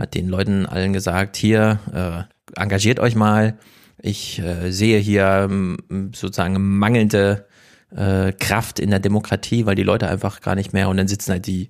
hat 0.00 0.14
den 0.14 0.28
Leuten 0.28 0.66
allen 0.66 0.92
gesagt, 0.92 1.36
hier, 1.36 1.78
äh, 1.94 2.34
engagiert 2.56 3.00
euch 3.00 3.14
mal. 3.14 3.58
Ich 4.00 4.38
äh, 4.40 4.70
sehe 4.70 4.98
hier 4.98 5.48
ähm, 5.50 5.78
sozusagen 6.14 6.78
mangelnde 6.78 7.46
äh, 7.94 8.32
Kraft 8.32 8.78
in 8.78 8.90
der 8.90 9.00
Demokratie, 9.00 9.66
weil 9.66 9.74
die 9.74 9.82
Leute 9.82 10.08
einfach 10.08 10.40
gar 10.40 10.54
nicht 10.54 10.72
mehr 10.72 10.88
und 10.88 10.96
dann 10.96 11.08
sitzen 11.08 11.32
halt 11.32 11.46
die 11.46 11.68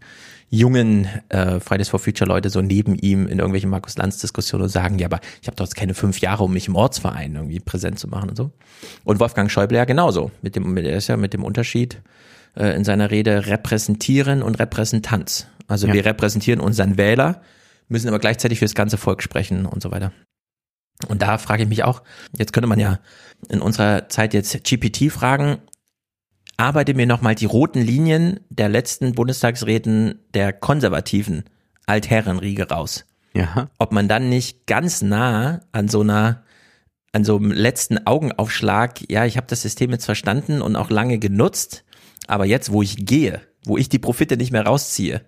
jungen 0.50 1.06
äh, 1.28 1.60
Fridays 1.60 1.90
for 1.90 2.00
Future 2.00 2.26
Leute 2.28 2.48
so 2.50 2.62
neben 2.62 2.94
ihm 2.94 3.26
in 3.26 3.38
irgendwelchen 3.38 3.70
Markus 3.70 3.96
Lanz 3.98 4.18
Diskussionen 4.18 4.64
und 4.64 4.70
sagen, 4.70 4.98
ja, 4.98 5.06
aber 5.06 5.20
ich 5.42 5.46
habe 5.46 5.56
doch 5.56 5.66
jetzt 5.66 5.76
keine 5.76 5.94
fünf 5.94 6.20
Jahre, 6.20 6.44
um 6.44 6.52
mich 6.52 6.68
im 6.68 6.74
Ortsverein 6.74 7.34
irgendwie 7.34 7.60
präsent 7.60 7.98
zu 7.98 8.08
machen 8.08 8.30
und 8.30 8.36
so. 8.36 8.50
Und 9.04 9.20
Wolfgang 9.20 9.50
Schäuble 9.50 9.76
ja 9.76 9.84
genauso. 9.84 10.30
Mit 10.40 10.56
dem, 10.56 10.72
mit, 10.72 10.86
er 10.86 10.96
ist 10.96 11.08
ja 11.08 11.16
mit 11.16 11.34
dem 11.34 11.44
Unterschied 11.44 12.00
äh, 12.56 12.74
in 12.74 12.84
seiner 12.84 13.10
Rede 13.10 13.46
repräsentieren 13.46 14.42
und 14.42 14.58
Repräsentanz. 14.58 15.46
Also 15.66 15.86
Ja. 15.86 15.92
wir 15.92 16.04
repräsentieren 16.06 16.60
unseren 16.60 16.96
Wähler, 16.96 17.42
müssen 17.88 18.08
aber 18.08 18.18
gleichzeitig 18.18 18.58
für 18.58 18.64
das 18.64 18.74
ganze 18.74 18.96
Volk 18.96 19.22
sprechen 19.22 19.66
und 19.66 19.82
so 19.82 19.90
weiter. 19.90 20.12
Und 21.06 21.22
da 21.22 21.38
frage 21.38 21.62
ich 21.62 21.68
mich 21.68 21.84
auch, 21.84 22.02
jetzt 22.36 22.52
könnte 22.52 22.66
man 22.66 22.80
ja 22.80 22.98
in 23.48 23.60
unserer 23.60 24.08
Zeit 24.08 24.34
jetzt 24.34 24.64
GPT 24.64 25.12
fragen, 25.12 25.58
arbeite 26.56 26.94
mir 26.94 27.06
nochmal 27.06 27.36
die 27.36 27.46
roten 27.46 27.80
Linien 27.80 28.40
der 28.50 28.68
letzten 28.68 29.14
Bundestagsreden 29.14 30.18
der 30.34 30.52
konservativen 30.52 31.44
Altherrenriege 31.86 32.68
raus. 32.68 33.04
Ja. 33.34 33.70
Ob 33.78 33.92
man 33.92 34.08
dann 34.08 34.28
nicht 34.28 34.66
ganz 34.66 35.00
nah 35.00 35.60
an 35.70 35.88
so 35.88 36.00
einer, 36.00 36.42
an 37.12 37.24
so 37.24 37.36
einem 37.36 37.52
letzten 37.52 38.04
Augenaufschlag, 38.06 39.08
ja, 39.08 39.24
ich 39.24 39.36
habe 39.36 39.46
das 39.46 39.62
System 39.62 39.92
jetzt 39.92 40.04
verstanden 40.04 40.60
und 40.60 40.74
auch 40.74 40.90
lange 40.90 41.18
genutzt, 41.18 41.84
aber 42.26 42.44
jetzt, 42.44 42.72
wo 42.72 42.82
ich 42.82 43.06
gehe, 43.06 43.40
wo 43.64 43.78
ich 43.78 43.88
die 43.88 44.00
Profite 44.00 44.36
nicht 44.36 44.50
mehr 44.50 44.66
rausziehe, 44.66 45.22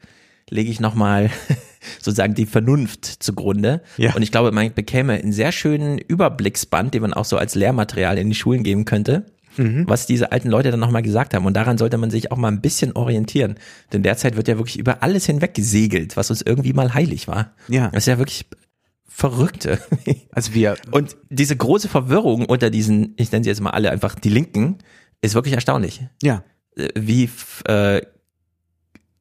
lege 0.48 0.70
ich 0.70 0.80
nochmal 0.80 1.30
sozusagen 2.00 2.34
die 2.34 2.46
Vernunft 2.46 3.04
zugrunde. 3.22 3.82
Ja. 3.96 4.14
Und 4.14 4.22
ich 4.22 4.30
glaube, 4.32 4.52
man 4.52 4.72
bekäme 4.74 5.14
einen 5.14 5.32
sehr 5.32 5.52
schönen 5.52 5.98
Überblicksband, 5.98 6.94
den 6.94 7.02
man 7.02 7.14
auch 7.14 7.24
so 7.24 7.36
als 7.36 7.54
Lehrmaterial 7.54 8.18
in 8.18 8.28
die 8.28 8.36
Schulen 8.36 8.62
geben 8.62 8.84
könnte, 8.84 9.26
was 9.56 10.06
diese 10.06 10.32
alten 10.32 10.48
Leute 10.48 10.70
dann 10.70 10.80
nochmal 10.80 11.02
gesagt 11.02 11.34
haben. 11.34 11.44
Und 11.44 11.54
daran 11.54 11.76
sollte 11.76 11.98
man 11.98 12.10
sich 12.10 12.32
auch 12.32 12.36
mal 12.38 12.48
ein 12.48 12.62
bisschen 12.62 12.92
orientieren. 12.96 13.56
Denn 13.92 14.02
derzeit 14.02 14.36
wird 14.36 14.48
ja 14.48 14.56
wirklich 14.56 14.78
über 14.78 15.02
alles 15.02 15.26
hinweg 15.26 15.52
gesegelt, 15.52 16.16
was 16.16 16.30
uns 16.30 16.40
irgendwie 16.40 16.72
mal 16.72 16.94
heilig 16.94 17.28
war. 17.28 17.52
Ja. 17.68 17.88
Das 17.88 18.04
ist 18.04 18.06
ja 18.06 18.16
wirklich 18.18 18.46
verrückt. 19.06 19.66
irgendwie. 19.66 20.22
Also 20.32 20.54
wir, 20.54 20.76
Und 20.92 21.16
diese 21.28 21.56
große 21.56 21.88
Verwirrung 21.88 22.46
unter 22.46 22.70
diesen, 22.70 23.14
ich 23.16 23.30
nenne 23.32 23.44
sie 23.44 23.50
jetzt 23.50 23.60
mal 23.60 23.70
alle 23.70 23.90
einfach 23.90 24.14
die 24.14 24.30
Linken, 24.30 24.78
ist 25.20 25.34
wirklich 25.34 25.54
erstaunlich. 25.54 26.00
ja, 26.22 26.42
Äh, 26.76 26.88
Wie 26.94 27.28
äh, 27.66 28.00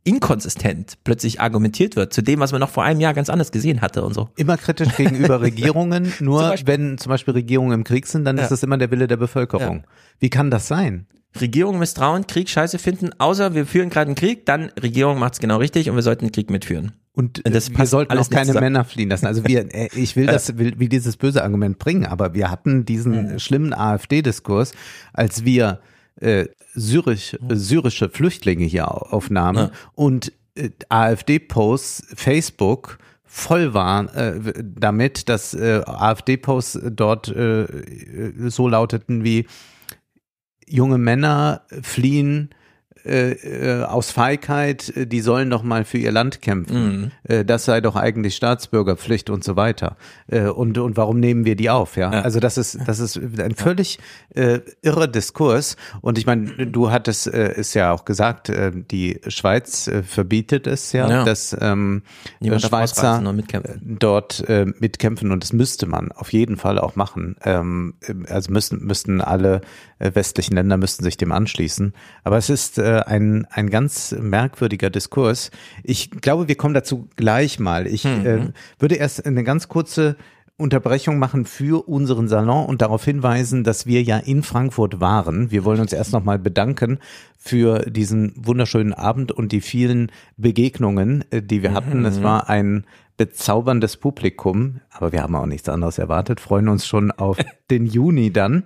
inkonsistent 0.04 0.98
plötzlich 1.04 1.42
argumentiert 1.42 1.96
wird 1.96 2.14
zu 2.14 2.22
dem, 2.22 2.40
was 2.40 2.52
man 2.52 2.62
noch 2.62 2.70
vor 2.70 2.84
einem 2.84 3.00
Jahr 3.00 3.14
ganz 3.14 3.30
anders 3.30 3.52
gesehen 3.52 3.82
hatte 3.82 4.04
und 4.04 4.14
so. 4.14 4.30
immer 4.38 4.58
kritisch 4.58 4.96
gegenüber 4.96 5.42
Regierungen, 5.42 6.14
nur 6.20 6.56
Zum 6.56 6.68
wenn 6.68 6.98
zum 6.98 7.10
Beispiel 7.10 7.34
Regierungen 7.34 7.74
im 7.74 7.84
Krieg 7.84 8.08
sind, 8.08 8.26
dann 8.26 8.38
Ja. 8.38 8.44
ist 8.44 8.50
das 8.50 8.64
immer 8.64 8.78
der 8.78 8.92
Wille 8.92 9.08
der 9.08 9.18
Bevölkerung. 9.18 9.84
Wie 10.20 10.30
kann 10.30 10.50
das 10.52 10.68
sein? 10.68 11.06
Regierung 11.40 11.78
misstrauen, 11.78 12.26
Krieg 12.26 12.50
scheiße 12.50 12.80
finden, 12.80 13.12
außer 13.20 13.54
wir 13.54 13.68
führen 13.68 13.90
gerade 13.92 14.08
einen 14.08 14.16
Krieg, 14.16 14.46
dann 14.48 14.72
Regierung 14.82 15.20
macht's 15.20 15.40
genau 15.40 15.58
richtig 15.58 15.90
und 15.90 15.96
wir 15.96 16.02
sollten 16.02 16.26
den 16.26 16.32
Krieg 16.32 16.50
mitführen. 16.50 16.94
Und 17.14 17.46
Und 17.46 17.54
das 17.54 17.70
wir 17.78 17.86
sollten 17.86 18.18
auch 18.18 18.30
keine 18.30 18.48
zusammen. 18.48 18.64
Männer 18.64 18.86
fliehen 18.86 19.10
lassen. 19.10 19.28
Also 19.28 19.46
wir, 19.46 19.74
äh, 19.76 19.90
ich 19.94 20.16
will 20.16 20.26
das, 20.28 20.58
will, 20.58 20.80
will 20.80 20.90
dieses 20.90 21.18
böse 21.18 21.44
Argument 21.44 21.78
bringen, 21.78 22.06
aber 22.06 22.34
wir 22.34 22.50
hatten 22.50 22.86
diesen 22.86 23.34
Mhm. 23.34 23.40
schlimmen 23.40 23.74
AfD-Diskurs, 23.74 24.72
als 25.14 25.44
wir 25.46 25.82
äh, 26.21 26.45
syrisch, 26.73 27.34
äh, 27.34 27.55
syrische 27.55 28.10
Flüchtlinge 28.10 28.65
hier 28.65 28.89
au- 28.91 29.08
aufnahmen 29.12 29.58
Ja. 29.58 29.71
und 29.95 30.32
äh, 30.55 30.69
AfD-Posts, 30.89 32.08
Facebook 32.15 32.97
voll 33.23 33.73
waren 33.73 34.10
äh, 34.10 34.53
damit, 34.63 35.29
dass 35.29 35.55
AfD-Posts 35.55 36.79
dort 36.91 37.27
so 37.27 38.67
lauteten 38.67 39.23
wie 39.23 39.45
junge 40.67 40.97
Männer 40.97 41.62
fliehen 41.82 42.49
äh, 43.10 43.32
äh, 43.32 43.84
aus 43.84 44.12
Feigheit, 44.12 44.95
äh, 44.95 45.08
die 45.08 45.22
sollen 45.22 45.50
doch 45.50 45.63
mal 45.63 45.84
für 45.86 45.98
ihr 45.98 46.12
Land 46.12 46.41
kämpfen. 46.41 47.12
Äh, 47.24 47.43
das 47.45 47.65
sei 47.65 47.82
doch 47.82 47.95
eigentlich 47.95 48.36
Staatsbürgerpflicht 48.36 49.30
und 49.30 49.43
so 49.43 49.56
weiter. 49.56 49.98
Äh, 50.28 50.43
und, 50.43 50.78
und 50.78 50.95
warum 50.98 51.19
nehmen 51.19 51.45
wir 51.45 51.56
die 51.56 51.69
auf? 51.69 51.98
Ja, 51.98 52.12
Ja. 52.13 52.22
also 52.22 52.39
das 52.39 52.58
ist 52.58 52.78
das 52.86 53.00
ist 53.00 53.17
ein 53.39 53.56
völlig 53.56 54.00
äh, 54.36 54.60
irrer 54.82 55.08
Diskurs. 55.08 55.76
Und 56.02 56.17
ich 56.17 56.26
meine, 56.26 56.67
du 56.67 56.91
hattest 56.91 57.28
äh, 57.28 57.54
es 57.54 57.74
ja 57.74 57.91
auch 57.91 58.06
gesagt, 58.06 58.50
äh, 58.50 58.72
die 58.74 59.19
Schweiz 59.28 59.88
äh, 59.88 60.04
verbietet 60.04 60.67
es 60.67 60.91
ja, 60.93 61.10
Ja. 61.10 61.24
dass 61.26 61.56
ähm, 61.60 62.04
Niemand 62.39 62.62
Schweizer 62.62 63.19
mitkämpfen. 63.34 63.98
dort 64.00 64.48
äh, 64.48 64.65
mitkämpfen 64.80 65.32
und 65.32 65.43
das 65.43 65.52
müsste 65.54 65.88
man 65.88 66.12
auf 66.12 66.32
jeden 66.34 66.58
Fall 66.58 66.78
auch 66.80 66.95
machen. 66.95 67.36
Ähm, 67.43 67.95
also 68.30 68.52
müssen 68.52 68.86
müssten 68.86 69.22
alle 69.22 69.62
westlichen 70.00 70.56
Länder 70.56 70.78
müssten 70.78 71.04
sich 71.04 71.18
dem 71.18 71.32
anschließen. 71.32 71.94
Aber 72.24 72.38
es 72.38 72.50
ist 72.50 72.78
äh, 72.78 73.02
ein 73.06 73.46
ein 73.52 73.70
ganz 73.70 74.16
merkwürdiger 74.20 74.90
Diskurs. 74.90 75.52
Ich 75.84 76.12
glaube, 76.12 76.48
wir 76.48 76.56
kommen 76.56 76.74
dazu 76.74 77.08
gleich 77.16 77.60
mal. 77.60 77.88
Ich 77.88 78.06
äh, 78.06 78.52
würde 78.80 78.96
erst 78.96 79.26
eine 79.26 79.44
ganz 79.44 79.68
kurze 79.68 80.16
Unterbrechung 80.60 81.20
machen 81.20 81.46
für 81.46 81.88
unseren 81.88 82.28
Salon 82.28 82.66
und 82.66 82.82
darauf 82.82 83.06
hinweisen, 83.06 83.64
dass 83.64 83.86
wir 83.86 84.04
ja 84.04 84.18
in 84.18 84.44
Frankfurt 84.44 85.00
waren. 85.00 85.52
Wir 85.52 85.64
wollen 85.64 85.80
uns 85.80 85.94
erst 85.94 86.12
nochmal 86.12 86.38
bedanken 86.38 87.00
für 87.38 87.80
diesen 87.90 88.34
wunderschönen 88.36 88.94
Abend 88.94 89.32
und 89.32 89.54
die 89.54 89.62
vielen 89.62 90.12
Begegnungen, 90.36 91.24
äh, 91.32 91.42
die 91.42 91.64
wir 91.64 91.74
hatten. 91.74 92.04
Es 92.06 92.22
war 92.22 92.50
ein 92.50 92.84
bezauberndes 93.16 93.98
Publikum, 93.98 94.82
aber 94.92 95.12
wir 95.12 95.24
haben 95.24 95.36
auch 95.36 95.46
nichts 95.46 95.68
anderes 95.70 95.98
erwartet, 95.98 96.40
freuen 96.40 96.68
uns 96.70 96.86
schon 96.86 97.12
auf 97.12 97.38
den 97.70 97.86
Juni 97.86 98.32
dann. 98.32 98.64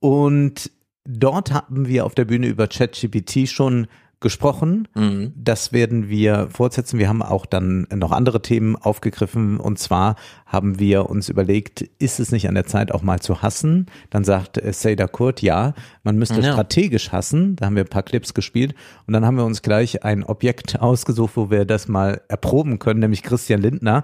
Und 0.00 0.70
dort 1.04 1.52
haben 1.52 1.86
wir 1.88 2.04
auf 2.06 2.14
der 2.14 2.24
Bühne 2.24 2.46
über 2.46 2.66
ChatGPT 2.68 3.48
schon 3.48 3.86
gesprochen. 4.18 4.88
Mhm. 4.94 5.32
Das 5.36 5.72
werden 5.74 6.08
wir 6.08 6.48
fortsetzen. 6.50 6.98
Wir 6.98 7.08
haben 7.08 7.22
auch 7.22 7.44
dann 7.44 7.86
noch 7.94 8.12
andere 8.12 8.40
Themen 8.40 8.74
aufgegriffen. 8.74 9.58
Und 9.60 9.78
zwar 9.78 10.16
haben 10.46 10.78
wir 10.78 11.10
uns 11.10 11.28
überlegt, 11.28 11.82
ist 11.98 12.18
es 12.18 12.32
nicht 12.32 12.48
an 12.48 12.54
der 12.54 12.64
Zeit 12.64 12.92
auch 12.92 13.02
mal 13.02 13.20
zu 13.20 13.42
hassen? 13.42 13.86
Dann 14.08 14.24
sagt 14.24 14.56
äh, 14.56 14.72
Seyda 14.72 15.06
Kurt, 15.06 15.42
ja, 15.42 15.74
man 16.02 16.16
müsste 16.16 16.40
Ja. 16.40 16.52
strategisch 16.52 17.12
hassen. 17.12 17.56
Da 17.56 17.66
haben 17.66 17.76
wir 17.76 17.84
ein 17.84 17.90
paar 17.90 18.02
Clips 18.02 18.32
gespielt. 18.32 18.74
Und 19.06 19.12
dann 19.12 19.26
haben 19.26 19.36
wir 19.36 19.44
uns 19.44 19.60
gleich 19.60 20.02
ein 20.02 20.24
Objekt 20.24 20.80
ausgesucht, 20.80 21.32
wo 21.36 21.50
wir 21.50 21.66
das 21.66 21.86
mal 21.86 22.22
erproben 22.28 22.78
können, 22.78 23.00
nämlich 23.00 23.22
Christian 23.22 23.60
Lindner. 23.60 24.02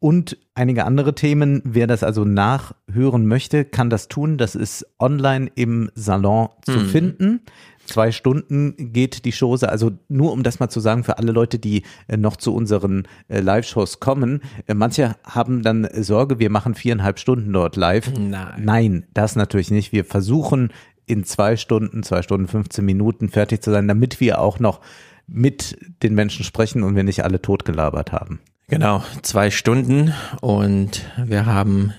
Und 0.00 0.38
einige 0.54 0.86
andere 0.86 1.14
Themen. 1.14 1.60
Wer 1.64 1.86
das 1.86 2.02
also 2.02 2.24
nachhören 2.24 3.26
möchte, 3.26 3.66
kann 3.66 3.90
das 3.90 4.08
tun. 4.08 4.38
Das 4.38 4.54
ist 4.54 4.86
online 4.98 5.50
im 5.54 5.90
Salon 5.94 6.48
zu 6.62 6.80
finden. 6.80 7.42
Zwei 7.84 8.10
Stunden 8.10 8.92
geht 8.92 9.24
die 9.26 9.32
Chose. 9.32 9.68
Also 9.68 9.90
nur 10.08 10.32
um 10.32 10.42
das 10.42 10.58
mal 10.58 10.70
zu 10.70 10.80
sagen 10.80 11.04
für 11.04 11.18
alle 11.18 11.32
Leute, 11.32 11.58
die 11.58 11.82
äh, 12.08 12.16
noch 12.16 12.36
zu 12.36 12.54
unseren 12.54 13.08
äh, 13.28 13.40
Live-Shows 13.40 14.00
kommen. 14.00 14.40
Äh, 14.66 14.74
manche 14.74 15.16
haben 15.24 15.62
dann 15.62 15.86
Sorge, 15.92 16.38
wir 16.38 16.50
machen 16.50 16.74
viereinhalb 16.74 17.18
Stunden 17.18 17.52
dort 17.52 17.76
live. 17.76 18.10
Nein. 18.16 18.62
Nein, 18.64 19.06
das 19.12 19.36
natürlich 19.36 19.70
nicht. 19.70 19.92
Wir 19.92 20.04
versuchen 20.04 20.72
in 21.04 21.24
zwei 21.24 21.56
Stunden, 21.56 22.04
zwei 22.04 22.22
Stunden 22.22 22.46
15 22.46 22.84
Minuten 22.84 23.28
fertig 23.28 23.62
zu 23.62 23.70
sein, 23.70 23.88
damit 23.88 24.20
wir 24.20 24.40
auch 24.40 24.60
noch 24.60 24.80
mit 25.26 25.76
den 26.02 26.14
Menschen 26.14 26.44
sprechen 26.44 26.84
und 26.84 26.96
wir 26.96 27.04
nicht 27.04 27.24
alle 27.24 27.42
totgelabert 27.42 28.12
haben. 28.12 28.40
Genau, 28.70 29.02
zwei 29.22 29.50
Stunden 29.50 30.14
und 30.40 31.04
wir 31.16 31.44
haben 31.44 31.92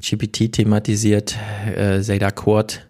GPT 0.00 0.50
thematisiert, 0.50 1.36
äh, 1.64 2.00
Seda 2.00 2.32
Kurt 2.32 2.88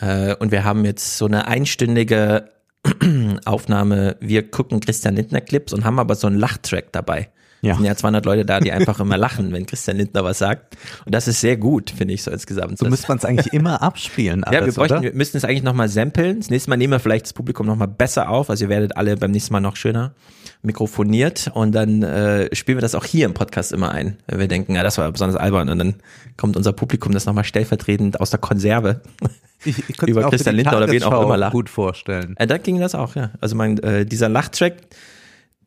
äh, 0.00 0.34
und 0.36 0.50
wir 0.50 0.64
haben 0.64 0.86
jetzt 0.86 1.18
so 1.18 1.26
eine 1.26 1.46
einstündige 1.46 2.48
Aufnahme, 3.44 4.16
wir 4.20 4.50
gucken 4.50 4.80
Christian 4.80 5.14
Lindner 5.14 5.42
Clips 5.42 5.74
und 5.74 5.84
haben 5.84 5.98
aber 5.98 6.14
so 6.14 6.26
einen 6.26 6.38
Lachtrack 6.38 6.90
dabei. 6.90 7.28
Ja. 7.64 7.76
sind 7.76 7.84
ja 7.84 7.96
200 7.96 8.24
Leute 8.24 8.44
da, 8.44 8.60
die 8.60 8.72
einfach 8.72 9.00
immer 9.00 9.16
lachen, 9.16 9.52
wenn 9.52 9.66
Christian 9.66 9.96
Lindner 9.96 10.24
was 10.24 10.38
sagt. 10.38 10.76
Und 11.04 11.14
das 11.14 11.28
ist 11.28 11.40
sehr 11.40 11.56
gut, 11.56 11.90
finde 11.90 12.14
ich 12.14 12.22
so 12.22 12.30
insgesamt. 12.30 12.78
So 12.78 12.86
müsste 12.86 13.08
man 13.08 13.18
es 13.18 13.24
eigentlich 13.24 13.52
immer 13.52 13.82
abspielen. 13.82 14.42
ja, 14.46 14.52
wir 14.52 14.62
alles, 14.62 14.74
bräuchten, 14.74 15.02
wir 15.02 15.14
müssten 15.14 15.36
es 15.36 15.44
eigentlich 15.44 15.62
nochmal 15.62 15.88
samplen. 15.88 16.40
Das 16.40 16.50
nächste 16.50 16.70
Mal 16.70 16.76
nehmen 16.76 16.92
wir 16.92 17.00
vielleicht 17.00 17.26
das 17.26 17.32
Publikum 17.32 17.66
nochmal 17.66 17.88
besser 17.88 18.28
auf. 18.28 18.50
Also 18.50 18.64
ihr 18.64 18.68
werdet 18.68 18.96
alle 18.96 19.16
beim 19.16 19.30
nächsten 19.30 19.52
Mal 19.52 19.60
noch 19.60 19.76
schöner 19.76 20.14
mikrofoniert 20.62 21.50
und 21.52 21.72
dann 21.72 22.02
äh, 22.02 22.54
spielen 22.54 22.78
wir 22.78 22.82
das 22.82 22.94
auch 22.94 23.04
hier 23.04 23.26
im 23.26 23.34
Podcast 23.34 23.72
immer 23.72 23.92
ein. 23.92 24.16
Wenn 24.26 24.40
wir 24.40 24.48
denken, 24.48 24.74
ja, 24.74 24.82
das 24.82 24.96
war 24.98 25.10
besonders 25.12 25.36
albern 25.36 25.68
und 25.68 25.78
dann 25.78 25.94
kommt 26.36 26.56
unser 26.56 26.72
Publikum 26.72 27.12
das 27.12 27.26
nochmal 27.26 27.44
stellvertretend 27.44 28.20
aus 28.20 28.30
der 28.30 28.40
Konserve. 28.40 29.00
Ich, 29.66 29.78
ich 29.88 30.02
über 30.06 30.28
Christian 30.28 30.56
Lindner 30.56 30.76
oder 30.76 30.90
wen 30.90 31.02
auch 31.04 31.22
immer 31.22 31.38
lachen. 31.38 31.52
gut 31.52 31.70
vorstellen. 31.70 32.34
Äh, 32.36 32.46
da 32.46 32.58
ging 32.58 32.80
das 32.80 32.94
auch, 32.94 33.16
ja. 33.16 33.30
Also 33.40 33.56
mein, 33.56 33.78
äh, 33.78 34.04
dieser 34.04 34.28
Lachtrack, 34.28 34.74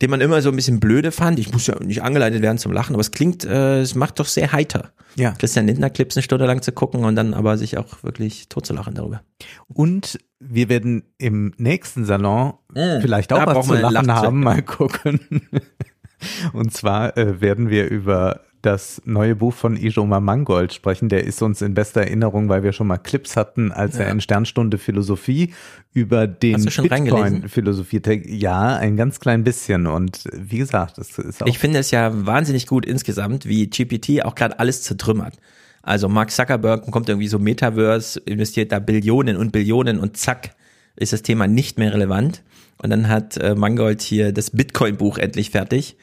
den 0.00 0.10
man 0.10 0.20
immer 0.20 0.40
so 0.42 0.50
ein 0.50 0.56
bisschen 0.56 0.80
blöde 0.80 1.12
fand, 1.12 1.38
ich 1.38 1.52
muss 1.52 1.66
ja 1.66 1.78
nicht 1.82 2.02
angeleitet 2.02 2.42
werden 2.42 2.58
zum 2.58 2.72
Lachen, 2.72 2.94
aber 2.94 3.00
es 3.00 3.10
klingt, 3.10 3.44
äh, 3.44 3.80
es 3.80 3.94
macht 3.94 4.20
doch 4.20 4.26
sehr 4.26 4.52
heiter. 4.52 4.92
Ja. 5.16 5.32
Christian 5.32 5.66
Lindner 5.66 5.90
Clips 5.90 6.16
eine 6.16 6.22
Stunde 6.22 6.46
lang 6.46 6.62
zu 6.62 6.72
gucken 6.72 7.04
und 7.04 7.16
dann 7.16 7.34
aber 7.34 7.58
sich 7.58 7.78
auch 7.78 8.02
wirklich 8.02 8.48
totzulachen 8.48 8.94
darüber. 8.94 9.22
Und 9.66 10.18
wir 10.38 10.68
werden 10.68 11.02
im 11.18 11.52
nächsten 11.56 12.04
Salon 12.04 12.54
Mm, 12.74 13.00
vielleicht 13.00 13.32
auch 13.32 13.46
was 13.46 13.66
zu 13.66 13.74
lachen 13.74 14.12
haben. 14.12 14.40
Mal 14.40 14.62
gucken. 14.62 15.20
Und 16.52 16.72
zwar 16.72 17.16
äh, 17.16 17.40
werden 17.40 17.70
wir 17.70 17.88
über 17.88 18.40
das 18.62 19.00
neue 19.04 19.36
Buch 19.36 19.54
von 19.54 19.76
Ijoma 19.76 20.20
Mangold 20.20 20.72
sprechen. 20.72 21.08
Der 21.08 21.24
ist 21.24 21.42
uns 21.42 21.62
in 21.62 21.74
bester 21.74 22.02
Erinnerung, 22.02 22.48
weil 22.48 22.62
wir 22.62 22.72
schon 22.72 22.86
mal 22.86 22.98
Clips 22.98 23.36
hatten, 23.36 23.72
als 23.72 23.96
er 23.96 24.10
in 24.10 24.20
Sternstunde 24.20 24.78
Philosophie 24.78 25.54
über 25.92 26.26
den 26.26 26.64
Bitcoin 26.64 26.88
reingelesen? 26.88 27.48
philosophiert. 27.48 28.06
Ja, 28.26 28.76
ein 28.76 28.96
ganz 28.96 29.20
klein 29.20 29.44
bisschen. 29.44 29.86
Und 29.86 30.24
wie 30.32 30.58
gesagt, 30.58 30.98
das 30.98 31.18
ist 31.18 31.42
auch 31.42 31.46
Ich 31.46 31.58
finde 31.58 31.78
es 31.78 31.90
ja 31.90 32.10
wahnsinnig 32.26 32.66
gut 32.66 32.84
insgesamt, 32.84 33.46
wie 33.46 33.68
GPT 33.68 34.24
auch 34.24 34.34
gerade 34.34 34.58
alles 34.58 34.82
zertrümmert. 34.82 35.36
Also 35.82 36.08
Mark 36.08 36.30
Zuckerberg 36.30 36.90
kommt 36.90 37.08
irgendwie 37.08 37.28
so 37.28 37.38
Metaverse, 37.38 38.20
investiert 38.20 38.72
da 38.72 38.78
Billionen 38.78 39.36
und 39.36 39.52
Billionen 39.52 39.98
und 39.98 40.16
zack, 40.16 40.54
ist 40.96 41.12
das 41.12 41.22
Thema 41.22 41.46
nicht 41.46 41.78
mehr 41.78 41.94
relevant. 41.94 42.42
Und 42.82 42.90
dann 42.90 43.08
hat 43.08 43.36
äh, 43.36 43.54
Mangold 43.54 44.02
hier 44.02 44.32
das 44.32 44.50
Bitcoin-Buch 44.50 45.18
endlich 45.18 45.50
fertig. 45.50 45.96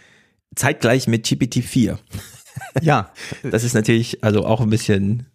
Zeitgleich 0.56 1.08
mit 1.08 1.26
GPT-4. 1.26 1.98
ja. 2.82 3.12
Das 3.44 3.64
ist 3.64 3.74
natürlich 3.74 4.24
also 4.24 4.46
auch 4.46 4.62
ein 4.62 4.70
bisschen, 4.70 5.28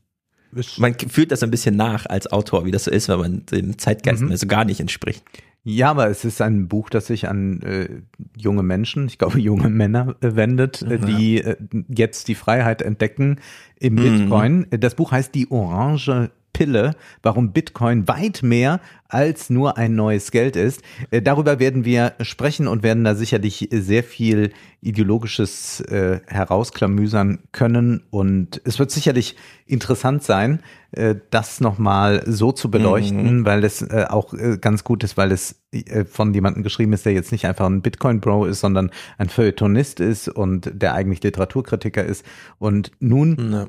man 0.76 0.94
fühlt 0.94 1.33
das 1.33 1.42
ein 1.42 1.50
bisschen 1.50 1.76
nach 1.76 2.06
als 2.06 2.30
Autor, 2.30 2.64
wie 2.64 2.70
das 2.70 2.85
so 2.85 2.90
ist, 2.90 3.09
wenn 3.09 3.18
man 3.18 3.46
dem 3.46 3.78
Zeitgeist 3.78 4.22
mehr 4.22 4.37
so 4.37 4.46
gar 4.46 4.64
nicht 4.64 4.80
entspricht. 4.80 5.24
Ja, 5.62 5.90
aber 5.90 6.09
es 6.09 6.24
ist 6.24 6.40
ein 6.40 6.68
Buch, 6.68 6.88
das 6.88 7.06
sich 7.06 7.28
an 7.28 7.61
äh, 7.61 7.88
junge 8.37 8.62
Menschen, 8.62 9.06
ich 9.06 9.18
glaube 9.18 9.38
junge 9.40 9.68
Männer 9.68 10.16
äh, 10.20 10.35
wendet, 10.35 10.83
äh, 10.83 10.98
die 10.98 11.42
äh, 11.42 11.56
jetzt 11.88 12.28
die 12.28 12.35
Freiheit 12.35 12.80
entdecken 12.80 13.40
im 13.78 13.96
Bitcoin. 13.96 14.66
Das 14.70 14.94
Buch 14.94 15.12
heißt 15.12 15.35
Die 15.35 15.50
Orange 15.50 16.30
Pille, 16.52 16.94
warum 17.22 17.52
Bitcoin 17.52 18.08
weit 18.08 18.42
mehr 18.42 18.80
als 19.08 19.50
nur 19.50 19.76
ein 19.76 19.94
neues 19.94 20.30
Geld 20.30 20.56
ist. 20.56 20.82
Äh, 21.10 21.22
darüber 21.22 21.58
werden 21.58 21.84
wir 21.84 22.14
sprechen 22.20 22.68
und 22.68 22.82
werden 22.82 23.04
da 23.04 23.14
sicherlich 23.14 23.68
sehr 23.72 24.04
viel 24.04 24.52
ideologisches 24.80 25.80
äh, 25.80 26.20
herausklamüsern 26.26 27.40
können. 27.52 28.02
Und 28.10 28.60
es 28.64 28.78
wird 28.78 28.90
sicherlich 28.90 29.36
interessant 29.66 30.22
sein, 30.22 30.60
äh, 30.92 31.16
das 31.30 31.60
nochmal 31.60 32.22
so 32.26 32.52
zu 32.52 32.70
beleuchten, 32.70 33.44
weil 33.44 33.64
es 33.64 33.82
äh, 33.82 34.06
auch 34.08 34.32
äh, 34.32 34.58
ganz 34.58 34.84
gut 34.84 35.04
ist, 35.04 35.16
weil 35.16 35.32
es 35.32 35.60
äh, 35.72 36.04
von 36.04 36.32
jemandem 36.32 36.62
geschrieben 36.62 36.92
ist, 36.92 37.04
der 37.04 37.12
jetzt 37.12 37.32
nicht 37.32 37.46
einfach 37.46 37.66
ein 37.66 37.82
Bitcoin-Bro 37.82 38.46
ist, 38.46 38.60
sondern 38.60 38.90
ein 39.18 39.28
Feuilletonist 39.28 40.00
ist 40.00 40.28
und 40.28 40.70
der 40.72 40.94
eigentlich 40.94 41.22
Literaturkritiker 41.22 42.04
ist. 42.04 42.24
Und 42.58 42.92
nun 43.00 43.68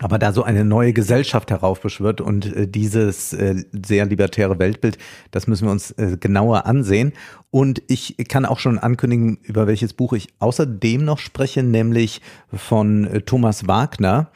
aber 0.00 0.18
da 0.18 0.32
so 0.32 0.42
eine 0.42 0.64
neue 0.64 0.92
Gesellschaft 0.92 1.50
heraufbeschwört 1.50 2.20
und 2.20 2.46
äh, 2.54 2.68
dieses 2.68 3.32
äh, 3.32 3.64
sehr 3.72 4.06
libertäre 4.06 4.58
Weltbild, 4.58 4.98
das 5.30 5.46
müssen 5.46 5.66
wir 5.66 5.72
uns 5.72 5.90
äh, 5.92 6.16
genauer 6.18 6.66
ansehen. 6.66 7.12
Und 7.50 7.82
ich 7.88 8.16
kann 8.28 8.44
auch 8.44 8.58
schon 8.58 8.78
ankündigen, 8.78 9.38
über 9.42 9.66
welches 9.66 9.94
Buch 9.94 10.12
ich 10.12 10.28
außerdem 10.38 11.04
noch 11.04 11.18
spreche, 11.18 11.62
nämlich 11.62 12.20
von 12.52 13.06
äh, 13.06 13.22
Thomas 13.22 13.66
Wagner 13.66 14.30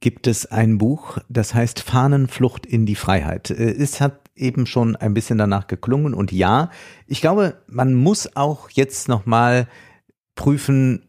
gibt 0.00 0.26
es 0.26 0.46
ein 0.46 0.78
Buch, 0.78 1.18
das 1.28 1.54
heißt 1.54 1.80
Fahnenflucht 1.80 2.66
in 2.66 2.84
die 2.84 2.94
Freiheit. 2.94 3.50
Äh, 3.50 3.72
Es 3.72 4.00
hat 4.00 4.20
eben 4.36 4.66
schon 4.66 4.96
ein 4.96 5.14
bisschen 5.14 5.38
danach 5.38 5.68
geklungen 5.68 6.12
und 6.12 6.32
ja, 6.32 6.70
ich 7.06 7.20
glaube, 7.20 7.62
man 7.68 7.94
muss 7.94 8.36
auch 8.36 8.68
jetzt 8.70 9.08
nochmal 9.08 9.68
prüfen, 10.34 11.08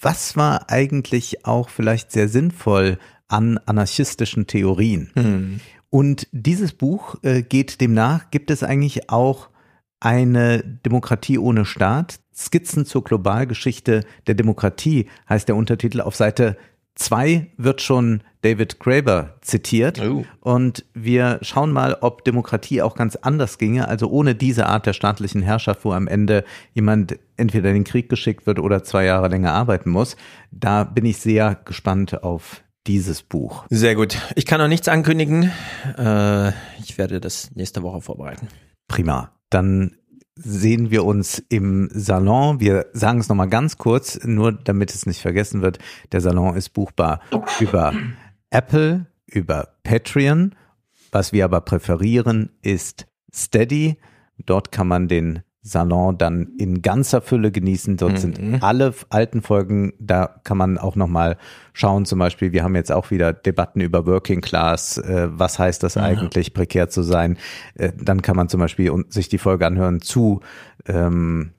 was 0.00 0.36
war 0.36 0.70
eigentlich 0.70 1.46
auch 1.46 1.70
vielleicht 1.70 2.12
sehr 2.12 2.28
sinnvoll 2.28 2.98
an 3.28 3.58
anarchistischen 3.66 4.46
Theorien. 4.46 5.10
Und 5.90 6.26
dieses 6.32 6.72
Buch 6.72 7.16
äh, 7.22 7.42
geht 7.42 7.80
demnach, 7.80 8.30
gibt 8.30 8.50
es 8.50 8.62
eigentlich 8.62 9.10
auch 9.10 9.48
eine 10.00 10.62
Demokratie 10.62 11.38
ohne 11.38 11.64
Staat. 11.64 12.20
Skizzen 12.34 12.84
zur 12.84 13.04
Globalgeschichte 13.04 14.04
der 14.26 14.34
Demokratie 14.34 15.06
heißt 15.28 15.48
der 15.48 15.56
Untertitel. 15.56 16.00
Auf 16.00 16.14
Seite 16.14 16.56
zwei 16.94 17.48
wird 17.56 17.80
schon 17.80 18.22
David 18.42 18.78
Graeber 18.78 19.34
zitiert. 19.40 20.00
Oh. 20.00 20.24
Und 20.40 20.84
wir 20.94 21.38
schauen 21.42 21.72
mal, 21.72 21.96
ob 22.00 22.24
Demokratie 22.24 22.82
auch 22.82 22.94
ganz 22.94 23.16
anders 23.16 23.58
ginge, 23.58 23.88
also 23.88 24.08
ohne 24.08 24.36
diese 24.36 24.66
Art 24.66 24.86
der 24.86 24.92
staatlichen 24.92 25.42
Herrschaft, 25.42 25.84
wo 25.84 25.92
am 25.92 26.06
Ende 26.06 26.44
jemand 26.74 27.18
entweder 27.36 27.70
in 27.70 27.76
den 27.76 27.84
Krieg 27.84 28.08
geschickt 28.08 28.46
wird 28.46 28.60
oder 28.60 28.84
zwei 28.84 29.04
Jahre 29.04 29.28
länger 29.28 29.52
arbeiten 29.52 29.90
muss. 29.90 30.16
Da 30.52 30.84
bin 30.84 31.04
ich 31.04 31.16
sehr 31.16 31.56
gespannt 31.64 32.22
auf 32.22 32.62
dieses 32.88 33.22
Buch. 33.22 33.66
Sehr 33.70 33.94
gut. 33.94 34.18
Ich 34.34 34.46
kann 34.46 34.60
noch 34.60 34.68
nichts 34.68 34.88
ankündigen. 34.88 35.52
Äh, 35.96 36.48
ich 36.80 36.96
werde 36.96 37.20
das 37.20 37.54
nächste 37.54 37.82
Woche 37.82 38.00
vorbereiten. 38.00 38.48
Prima. 38.88 39.32
Dann 39.50 39.96
sehen 40.34 40.90
wir 40.90 41.04
uns 41.04 41.42
im 41.48 41.90
Salon. 41.92 42.60
Wir 42.60 42.86
sagen 42.92 43.20
es 43.20 43.28
nochmal 43.28 43.48
ganz 43.48 43.76
kurz, 43.76 44.24
nur 44.24 44.52
damit 44.52 44.94
es 44.94 45.04
nicht 45.04 45.20
vergessen 45.20 45.62
wird. 45.62 45.78
Der 46.12 46.20
Salon 46.20 46.56
ist 46.56 46.70
buchbar 46.70 47.20
über 47.60 47.92
Apple, 48.50 49.06
über 49.26 49.74
Patreon. 49.82 50.54
Was 51.10 51.32
wir 51.32 51.44
aber 51.44 51.60
präferieren, 51.60 52.50
ist 52.62 53.06
Steady. 53.34 53.96
Dort 54.38 54.72
kann 54.72 54.88
man 54.88 55.08
den 55.08 55.42
Salon 55.60 56.16
dann 56.16 56.52
in 56.58 56.82
ganzer 56.82 57.20
Fülle 57.20 57.50
genießen. 57.50 57.96
Dort 57.96 58.12
sind 58.20 58.38
alle 58.62 58.94
alten 59.10 59.42
Folgen, 59.42 59.92
da 59.98 60.40
kann 60.44 60.56
man 60.56 60.78
auch 60.78 60.96
nochmal 60.96 61.36
schauen. 61.72 62.04
Zum 62.06 62.18
Beispiel, 62.18 62.52
wir 62.52 62.62
haben 62.64 62.74
jetzt 62.76 62.92
auch 62.92 63.10
wieder 63.10 63.32
Debatten 63.32 63.80
über 63.80 64.06
Working 64.06 64.40
Class. 64.40 64.98
Äh, 64.98 65.28
was 65.30 65.58
heißt 65.58 65.82
das 65.82 65.96
eigentlich, 65.96 66.54
prekär 66.54 66.88
zu 66.88 67.02
sein? 67.02 67.36
Äh, 67.74 67.92
dann 68.00 68.22
kann 68.22 68.36
man 68.36 68.48
zum 68.48 68.60
Beispiel 68.60 68.90
un- 68.90 69.06
sich 69.08 69.28
die 69.28 69.38
Folge 69.38 69.66
anhören 69.66 70.00
zu 70.00 70.40
ähm, 70.86 71.52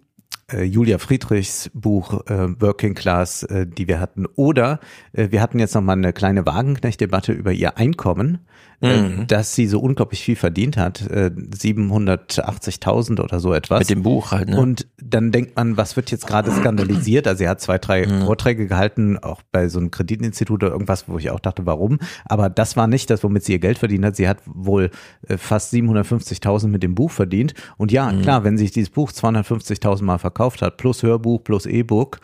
äh, 0.51 0.63
Julia 0.63 0.97
Friedrichs 0.97 1.69
Buch 1.73 2.25
äh, 2.27 2.59
Working 2.59 2.95
Class, 2.95 3.43
äh, 3.43 3.67
die 3.67 3.87
wir 3.87 3.99
hatten. 3.99 4.25
Oder 4.35 4.79
äh, 5.13 5.27
wir 5.29 5.41
hatten 5.41 5.59
jetzt 5.59 5.75
nochmal 5.75 5.97
eine 5.97 6.13
kleine 6.13 6.45
Wagenknecht-Debatte 6.45 7.33
über 7.33 7.51
ihr 7.51 7.77
Einkommen, 7.77 8.39
äh, 8.81 9.25
dass 9.25 9.55
sie 9.55 9.67
so 9.67 9.79
unglaublich 9.79 10.21
viel 10.21 10.35
verdient 10.35 10.77
hat, 10.77 11.01
äh, 11.09 11.29
780.000 11.29 13.21
oder 13.21 13.39
so 13.39 13.53
etwas. 13.53 13.79
Mit 13.79 13.89
dem 13.89 14.03
Buch 14.03 14.31
halt, 14.31 14.49
ne? 14.49 14.59
Und 14.59 14.87
dann 15.01 15.31
denkt 15.31 15.55
man, 15.55 15.77
was 15.77 15.95
wird 15.95 16.11
jetzt 16.11 16.27
gerade 16.27 16.51
skandalisiert? 16.51 17.27
Also 17.27 17.43
er 17.43 17.51
hat 17.51 17.61
zwei, 17.61 17.77
drei 17.77 18.07
Vorträge 18.25 18.67
gehalten, 18.67 19.17
auch 19.17 19.41
bei 19.51 19.67
so 19.67 19.79
einem 19.79 19.91
Kreditinstitut 19.91 20.63
oder 20.63 20.71
irgendwas, 20.71 21.07
wo 21.07 21.17
ich 21.17 21.29
auch 21.31 21.39
dachte, 21.39 21.65
warum? 21.65 21.99
Aber 22.25 22.49
das 22.49 22.77
war 22.77 22.87
nicht 22.87 23.09
das, 23.09 23.23
womit 23.23 23.43
sie 23.43 23.53
ihr 23.53 23.59
Geld 23.59 23.77
verdient 23.77 24.05
hat. 24.05 24.15
Sie 24.15 24.27
hat 24.27 24.39
wohl 24.45 24.91
äh, 25.27 25.37
fast 25.37 25.73
750.000 25.73 26.67
mit 26.67 26.83
dem 26.83 26.95
Buch 26.95 27.11
verdient. 27.11 27.53
Und 27.77 27.91
ja, 27.91 28.11
klar, 28.13 28.43
wenn 28.43 28.57
sich 28.57 28.71
dieses 28.71 28.89
Buch 28.89 29.11
250.000 29.11 30.03
Mal 30.03 30.17
verkauft 30.17 30.61
hat, 30.61 30.77
plus 30.77 31.03
Hörbuch, 31.03 31.43
plus 31.43 31.65
E-Book, 31.65 32.19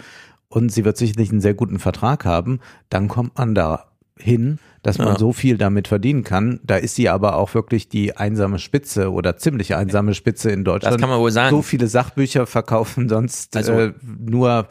und 0.48 0.72
sie 0.72 0.86
wird 0.86 0.96
sicherlich 0.96 1.32
einen 1.32 1.42
sehr 1.42 1.54
guten 1.54 1.80
Vertrag 1.80 2.24
haben, 2.24 2.60
dann 2.90 3.08
kommt 3.10 3.38
man 3.38 3.56
da 3.56 3.88
hin, 4.18 4.60
dass 4.86 4.98
man 5.00 5.08
Ja. 5.10 5.18
so 5.20 5.34
viel 5.34 5.58
damit 5.58 5.88
verdienen 5.88 6.24
kann. 6.24 6.60
Da 6.64 6.76
ist 6.76 6.96
sie 6.96 7.10
aber 7.10 7.36
auch 7.38 7.54
wirklich 7.56 7.90
die 7.90 8.16
einsame 8.18 8.60
Spitze 8.60 9.12
oder 9.12 9.38
ziemlich 9.38 9.76
einsame 9.76 10.14
Spitze 10.14 10.52
in 10.52 10.64
Deutschland. 10.64 11.00
kann 11.02 11.10
man 11.10 11.20
wohl 11.20 11.32
sagen. 11.32 11.56
So 11.56 11.62
viele 11.62 11.88
Sachbücher 11.88 12.46
verkaufen 12.46 13.10
sonst 13.10 13.56
Also- 13.58 13.74
äh, 13.74 13.94
nur 14.20 14.68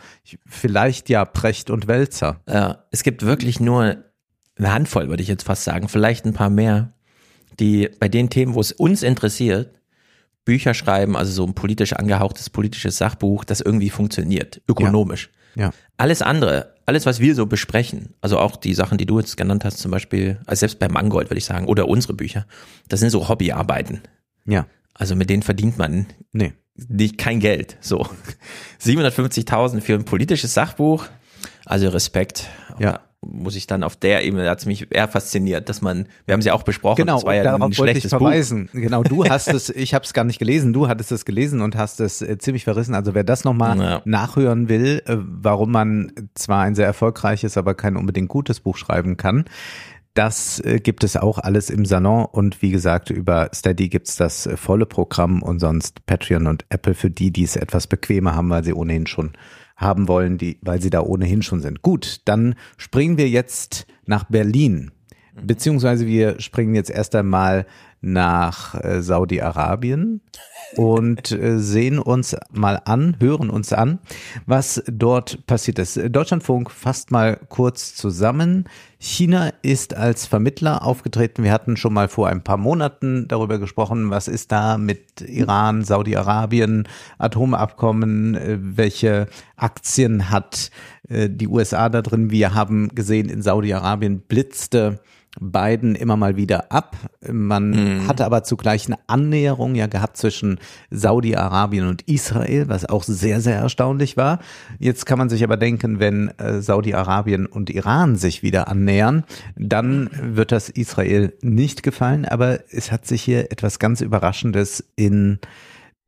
vielleicht 0.46 1.08
ja 1.08 1.24
Precht 1.24 1.70
und 1.70 1.88
Wälzer. 1.88 2.40
Ja, 2.48 2.84
es 2.90 3.02
gibt 3.02 3.24
wirklich 3.24 3.58
nur 3.60 3.96
eine 4.56 4.72
Handvoll, 4.72 5.08
würde 5.08 5.22
ich 5.22 5.28
jetzt 5.28 5.42
fast 5.44 5.64
sagen, 5.64 5.88
vielleicht 5.88 6.24
ein 6.26 6.32
paar 6.32 6.50
mehr, 6.50 6.92
die 7.58 7.88
bei 7.98 8.08
den 8.08 8.30
Themen, 8.30 8.54
wo 8.54 8.60
es 8.60 8.70
uns 8.72 9.02
interessiert, 9.02 9.80
Bücher 10.44 10.74
schreiben, 10.74 11.16
also 11.16 11.32
so 11.32 11.44
ein 11.44 11.54
politisch 11.54 11.94
angehauchtes 11.94 12.50
politisches 12.50 12.98
Sachbuch, 12.98 13.44
das 13.44 13.60
irgendwie 13.60 13.90
funktioniert, 13.90 14.60
ökonomisch. 14.68 15.30
Ja. 15.56 15.70
Alles 15.96 16.20
andere, 16.20 16.73
alles, 16.86 17.06
was 17.06 17.20
wir 17.20 17.34
so 17.34 17.46
besprechen, 17.46 18.14
also 18.20 18.38
auch 18.38 18.56
die 18.56 18.74
Sachen, 18.74 18.98
die 18.98 19.06
du 19.06 19.18
jetzt 19.18 19.36
genannt 19.36 19.64
hast, 19.64 19.78
zum 19.78 19.90
Beispiel, 19.90 20.38
also 20.46 20.60
selbst 20.60 20.78
bei 20.78 20.88
Mangold 20.88 21.30
würde 21.30 21.38
ich 21.38 21.44
sagen, 21.44 21.66
oder 21.66 21.88
unsere 21.88 22.12
Bücher, 22.14 22.46
das 22.88 23.00
sind 23.00 23.10
so 23.10 23.28
Hobbyarbeiten. 23.28 24.02
Ja. 24.46 24.66
Also 24.92 25.16
mit 25.16 25.30
denen 25.30 25.42
verdient 25.42 25.78
man 25.78 26.06
Nee. 26.32 26.52
nicht 26.76 27.18
kein 27.18 27.40
Geld. 27.40 27.76
So 27.80 28.06
750.000 28.82 29.80
für 29.80 29.94
ein 29.94 30.04
politisches 30.04 30.54
Sachbuch. 30.54 31.06
Also 31.64 31.88
Respekt. 31.88 32.48
Ja. 32.78 33.00
Muss 33.30 33.56
ich 33.56 33.66
dann 33.66 33.82
auf 33.82 33.96
der 33.96 34.24
Ebene, 34.24 34.44
da 34.44 34.50
hat 34.50 34.58
es 34.60 34.66
mich 34.66 34.86
eher 34.90 35.08
fasziniert, 35.08 35.68
dass 35.68 35.82
man, 35.82 36.06
wir 36.26 36.32
haben 36.34 36.42
sie 36.42 36.50
auch 36.50 36.62
besprochen, 36.62 36.96
Genau, 37.02 37.16
das 37.16 37.24
war 37.24 37.34
ja 37.34 37.42
darauf 37.44 37.62
ein 37.62 37.72
schlechtes 37.72 38.10
Buch. 38.10 38.18
verweisen. 38.18 38.68
Genau, 38.72 39.02
du 39.02 39.24
hast 39.24 39.48
es, 39.48 39.70
ich 39.70 39.94
habe 39.94 40.04
es 40.04 40.12
gar 40.12 40.24
nicht 40.24 40.38
gelesen, 40.38 40.72
du 40.72 40.88
hattest 40.88 41.12
es 41.12 41.24
gelesen 41.24 41.60
und 41.60 41.76
hast 41.76 42.00
es 42.00 42.22
äh, 42.22 42.38
ziemlich 42.38 42.64
verrissen. 42.64 42.94
Also 42.94 43.14
wer 43.14 43.24
das 43.24 43.44
nochmal 43.44 43.78
Ja. 43.78 44.02
nachhören 44.04 44.68
will, 44.68 45.02
äh, 45.06 45.16
warum 45.18 45.72
man 45.72 46.12
zwar 46.34 46.62
ein 46.62 46.74
sehr 46.74 46.86
erfolgreiches, 46.86 47.56
aber 47.56 47.74
kein 47.74 47.96
unbedingt 47.96 48.28
gutes 48.28 48.60
Buch 48.60 48.76
schreiben 48.76 49.16
kann, 49.16 49.44
das 50.14 50.60
äh, 50.60 50.78
gibt 50.78 51.02
es 51.02 51.16
auch 51.16 51.38
alles 51.38 51.70
im 51.70 51.84
Salon 51.84 52.24
und 52.30 52.62
wie 52.62 52.70
gesagt, 52.70 53.10
über 53.10 53.50
Steady 53.52 53.88
gibt's 53.88 54.14
das 54.14 54.46
äh, 54.46 54.56
volle 54.56 54.86
Programm 54.86 55.42
und 55.42 55.58
sonst 55.58 56.06
Patreon 56.06 56.46
und 56.46 56.64
Apple 56.68 56.94
für 56.94 57.10
die, 57.10 57.32
die 57.32 57.42
es 57.42 57.56
etwas 57.56 57.88
bequemer 57.88 58.36
haben, 58.36 58.48
weil 58.48 58.62
sie 58.62 58.74
ohnehin 58.74 59.08
schon 59.08 59.32
haben 59.76 60.08
wollen, 60.08 60.38
die, 60.38 60.58
weil 60.62 60.80
sie 60.80 60.90
da 60.90 61.00
ohnehin 61.00 61.42
schon 61.42 61.60
sind. 61.60 61.82
Gut, 61.82 62.20
dann 62.24 62.54
springen 62.76 63.18
wir 63.18 63.28
jetzt 63.28 63.86
nach 64.06 64.24
Berlin. 64.24 64.90
Beziehungsweise 65.42 66.06
wir 66.06 66.40
springen 66.40 66.74
jetzt 66.74 66.90
erst 66.90 67.14
einmal 67.14 67.66
nach 68.04 68.74
äh, 68.74 69.02
Saudi-Arabien 69.02 70.20
und 70.76 71.32
äh, 71.32 71.58
sehen 71.58 71.98
uns 71.98 72.36
mal 72.52 72.80
an, 72.84 73.16
hören 73.18 73.48
uns 73.48 73.72
an, 73.72 73.98
was 74.46 74.82
dort 74.86 75.46
passiert 75.46 75.78
ist. 75.78 75.98
Deutschlandfunk 76.10 76.70
fasst 76.70 77.10
mal 77.10 77.38
kurz 77.48 77.94
zusammen. 77.94 78.64
China 78.98 79.50
ist 79.62 79.94
als 79.94 80.26
Vermittler 80.26 80.84
aufgetreten. 80.84 81.44
Wir 81.44 81.52
hatten 81.52 81.76
schon 81.76 81.94
mal 81.94 82.08
vor 82.08 82.28
ein 82.28 82.44
paar 82.44 82.56
Monaten 82.56 83.26
darüber 83.28 83.58
gesprochen, 83.58 84.10
was 84.10 84.28
ist 84.28 84.52
da 84.52 84.76
mit 84.76 85.22
Iran, 85.22 85.82
Saudi-Arabien, 85.82 86.86
Atomabkommen, 87.18 88.34
äh, 88.34 88.58
welche 88.60 89.28
Aktien 89.56 90.30
hat 90.30 90.70
die 91.06 91.48
USA 91.48 91.90
da 91.90 92.00
drin. 92.00 92.30
Wir 92.30 92.54
haben 92.54 92.88
gesehen, 92.88 93.28
in 93.28 93.42
Saudi-Arabien 93.42 94.20
blitzte 94.20 95.00
Biden 95.40 95.94
immer 95.94 96.16
mal 96.16 96.36
wieder 96.36 96.70
ab. 96.70 96.96
Man 97.30 98.06
hatte 98.08 98.24
aber 98.24 98.44
zugleich 98.44 98.86
eine 98.86 98.98
Annäherung 99.06 99.74
ja 99.74 99.86
gehabt 99.86 100.16
zwischen 100.16 100.58
Saudi-Arabien 100.90 101.86
und 101.86 102.02
Israel, 102.02 102.68
was 102.68 102.88
auch 102.88 103.02
sehr, 103.02 103.40
sehr 103.40 103.56
erstaunlich 103.56 104.16
war. 104.16 104.38
Jetzt 104.78 105.06
kann 105.06 105.18
man 105.18 105.28
sich 105.28 105.42
aber 105.42 105.56
denken, 105.56 105.98
wenn 105.98 106.28
äh, 106.38 106.60
Saudi-Arabien 106.60 107.46
und 107.46 107.70
Iran 107.70 108.16
sich 108.16 108.42
wieder 108.42 108.68
annähern, 108.68 109.24
dann 109.56 110.10
wird 110.22 110.52
das 110.52 110.68
Israel 110.68 111.32
nicht 111.42 111.82
gefallen. 111.82 112.24
Aber 112.24 112.60
es 112.70 112.92
hat 112.92 113.06
sich 113.06 113.22
hier 113.22 113.50
etwas 113.50 113.78
ganz 113.78 114.00
Überraschendes 114.00 114.84
in 114.96 115.38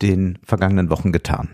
den 0.02 0.38
vergangenen 0.44 0.90
Wochen 0.90 1.12
getan. 1.12 1.48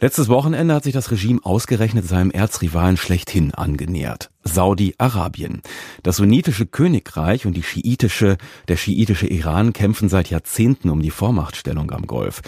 Letztes 0.00 0.28
Wochenende 0.28 0.74
hat 0.74 0.84
sich 0.84 0.92
das 0.92 1.10
Regime 1.10 1.40
ausgerechnet 1.42 2.06
seinem 2.06 2.30
Erzrivalen 2.30 2.96
schlechthin 2.96 3.52
angenähert. 3.52 4.30
Saudi-Arabien. 4.44 5.60
Das 6.02 6.16
sunnitische 6.16 6.66
Königreich 6.66 7.46
und 7.46 7.54
die 7.54 7.62
schiitische, 7.62 8.38
der 8.68 8.76
schiitische 8.76 9.26
Iran 9.26 9.72
kämpfen 9.72 10.08
seit 10.08 10.30
Jahrzehnten 10.30 10.88
um 10.90 11.02
die 11.02 11.10
Vormachtstellung 11.10 11.90
am 11.90 12.06
Golf. 12.06 12.40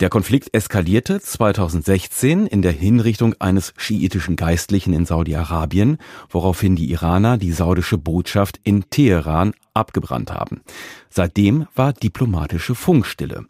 Der 0.00 0.08
Konflikt 0.08 0.54
eskalierte 0.54 1.20
2016 1.20 2.46
in 2.46 2.62
der 2.62 2.72
Hinrichtung 2.72 3.34
eines 3.40 3.74
schiitischen 3.76 4.36
Geistlichen 4.36 4.92
in 4.94 5.04
Saudi-Arabien, 5.04 5.98
woraufhin 6.30 6.76
die 6.76 6.90
Iraner 6.90 7.36
die 7.36 7.52
saudische 7.52 7.98
Botschaft 7.98 8.60
in 8.62 8.88
Teheran 8.90 9.54
abgebrannt 9.74 10.32
haben. 10.32 10.62
Seitdem 11.10 11.66
war 11.74 11.92
diplomatische 11.92 12.74
Funkstille. 12.74 13.46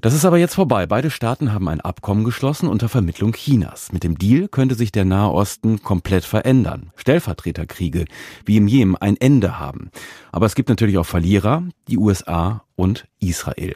Das 0.00 0.14
ist 0.14 0.24
aber 0.24 0.38
jetzt 0.38 0.54
vorbei. 0.54 0.86
Beide 0.86 1.10
Staaten 1.10 1.52
haben 1.52 1.68
ein 1.68 1.80
Abkommen 1.80 2.22
geschlossen 2.22 2.68
unter 2.68 2.88
Vermittlung 2.88 3.32
Chinas. 3.32 3.90
Mit 3.92 4.04
dem 4.04 4.16
Deal 4.16 4.46
könnte 4.46 4.76
sich 4.76 4.92
der 4.92 5.04
Nahe 5.04 5.32
Osten 5.32 5.82
komplett 5.82 6.24
verändern. 6.24 6.92
Stellvertreterkriege 6.94 8.04
wie 8.44 8.58
im 8.58 8.68
Jemen 8.68 8.94
ein 8.94 9.16
Ende 9.16 9.58
haben. 9.58 9.90
Aber 10.30 10.46
es 10.46 10.54
gibt 10.54 10.68
natürlich 10.68 10.98
auch 10.98 11.06
Verlierer, 11.06 11.64
die 11.88 11.98
USA 11.98 12.62
und 12.76 13.08
Israel. 13.18 13.74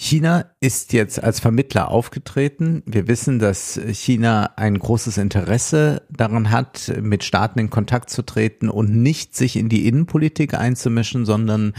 China 0.00 0.46
ist 0.60 0.92
jetzt 0.92 1.22
als 1.22 1.40
Vermittler 1.40 1.90
aufgetreten. 1.90 2.84
Wir 2.86 3.08
wissen, 3.08 3.40
dass 3.40 3.78
China 3.90 4.52
ein 4.54 4.78
großes 4.78 5.18
Interesse 5.18 6.02
daran 6.08 6.52
hat, 6.52 6.92
mit 7.02 7.24
Staaten 7.24 7.58
in 7.58 7.68
Kontakt 7.68 8.08
zu 8.08 8.22
treten 8.22 8.68
und 8.70 8.94
nicht 8.94 9.34
sich 9.34 9.56
in 9.56 9.68
die 9.68 9.88
Innenpolitik 9.88 10.54
einzumischen, 10.54 11.26
sondern 11.26 11.74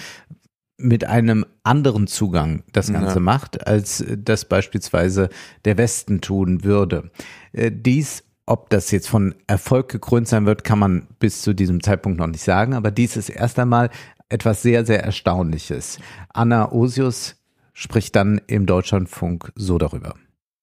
mit 0.79 1.05
einem 1.05 1.45
anderen 1.63 2.07
Zugang 2.07 2.63
das 2.71 2.91
Ganze 2.91 3.15
Ja. 3.15 3.19
macht, 3.19 3.67
als 3.67 4.03
das 4.17 4.45
beispielsweise 4.45 5.29
der 5.65 5.77
Westen 5.77 6.21
tun 6.21 6.63
würde. 6.63 7.11
Äh, 7.53 7.71
Dies 7.71 8.23
ob 8.45 8.71
das 8.71 8.89
jetzt 8.89 9.07
von 9.07 9.35
Erfolg 9.45 9.89
gekrönt 9.89 10.27
sein 10.27 10.47
wird, 10.47 10.63
kann 10.63 10.79
man 10.79 11.05
bis 11.19 11.43
zu 11.43 11.53
diesem 11.53 11.83
Zeitpunkt 11.83 12.17
noch 12.17 12.25
nicht 12.25 12.41
sagen. 12.41 12.73
Aber 12.73 12.89
dies 12.89 13.15
ist 13.15 13.29
erst 13.29 13.59
einmal 13.59 13.91
etwas 14.27 14.63
sehr, 14.63 14.87
sehr 14.87 15.03
Erstaunliches. 15.03 15.99
Anna 16.33 16.71
Osius 16.71 17.35
spricht 17.73 18.15
dann 18.15 18.41
im 18.47 18.65
Deutschlandfunk 18.65 19.51
so 19.55 19.77
darüber. 19.77 20.15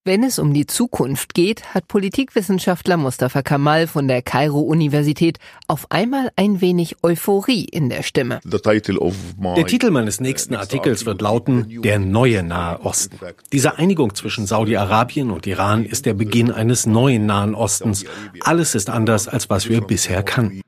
Wenn 0.07 0.22
es 0.22 0.38
um 0.38 0.54
die 0.54 0.66
Zukunft 0.66 1.34
geht, 1.34 1.74
hat 1.74 1.88
Politikwissenschaftler 1.88 2.96
Mustafa 2.96 3.42
Kamal 3.42 3.88
von 3.88 4.07
der 4.07 4.22
Kairo-Universität 4.22 5.40
auf 5.66 5.90
einmal 5.90 6.30
ein 6.36 6.61
wenig 6.61 6.94
Euphorie 7.02 7.64
in 7.64 7.88
der 7.88 8.04
Stimme. 8.04 8.38
Der 8.44 9.66
Titel 9.66 9.90
meines 9.90 10.20
nächsten 10.20 10.54
Artikels 10.54 11.07
wird 11.07 11.22
lauten 11.22 11.82
Der 11.82 11.98
neue 11.98 12.44
Nahe 12.44 12.82
Osten. 12.82 13.18
Diese 13.52 13.78
Einigung 13.78 14.14
zwischen 14.14 14.46
Saudi-Arabien 14.46 15.32
und 15.32 15.44
Iran 15.48 15.84
ist 15.84 16.07
der 16.07 16.14
Beginn 16.14 16.52
eines 16.52 16.86
neuen 16.86 17.26
Nahen 17.26 17.57
Ostens. 17.57 18.04
Alles 18.42 18.76
ist 18.76 18.88
anders, 18.88 19.26
als 19.26 19.50
was 19.50 19.68
wir 19.68 19.80
bisher 19.80 20.22
kannten. 20.22 20.61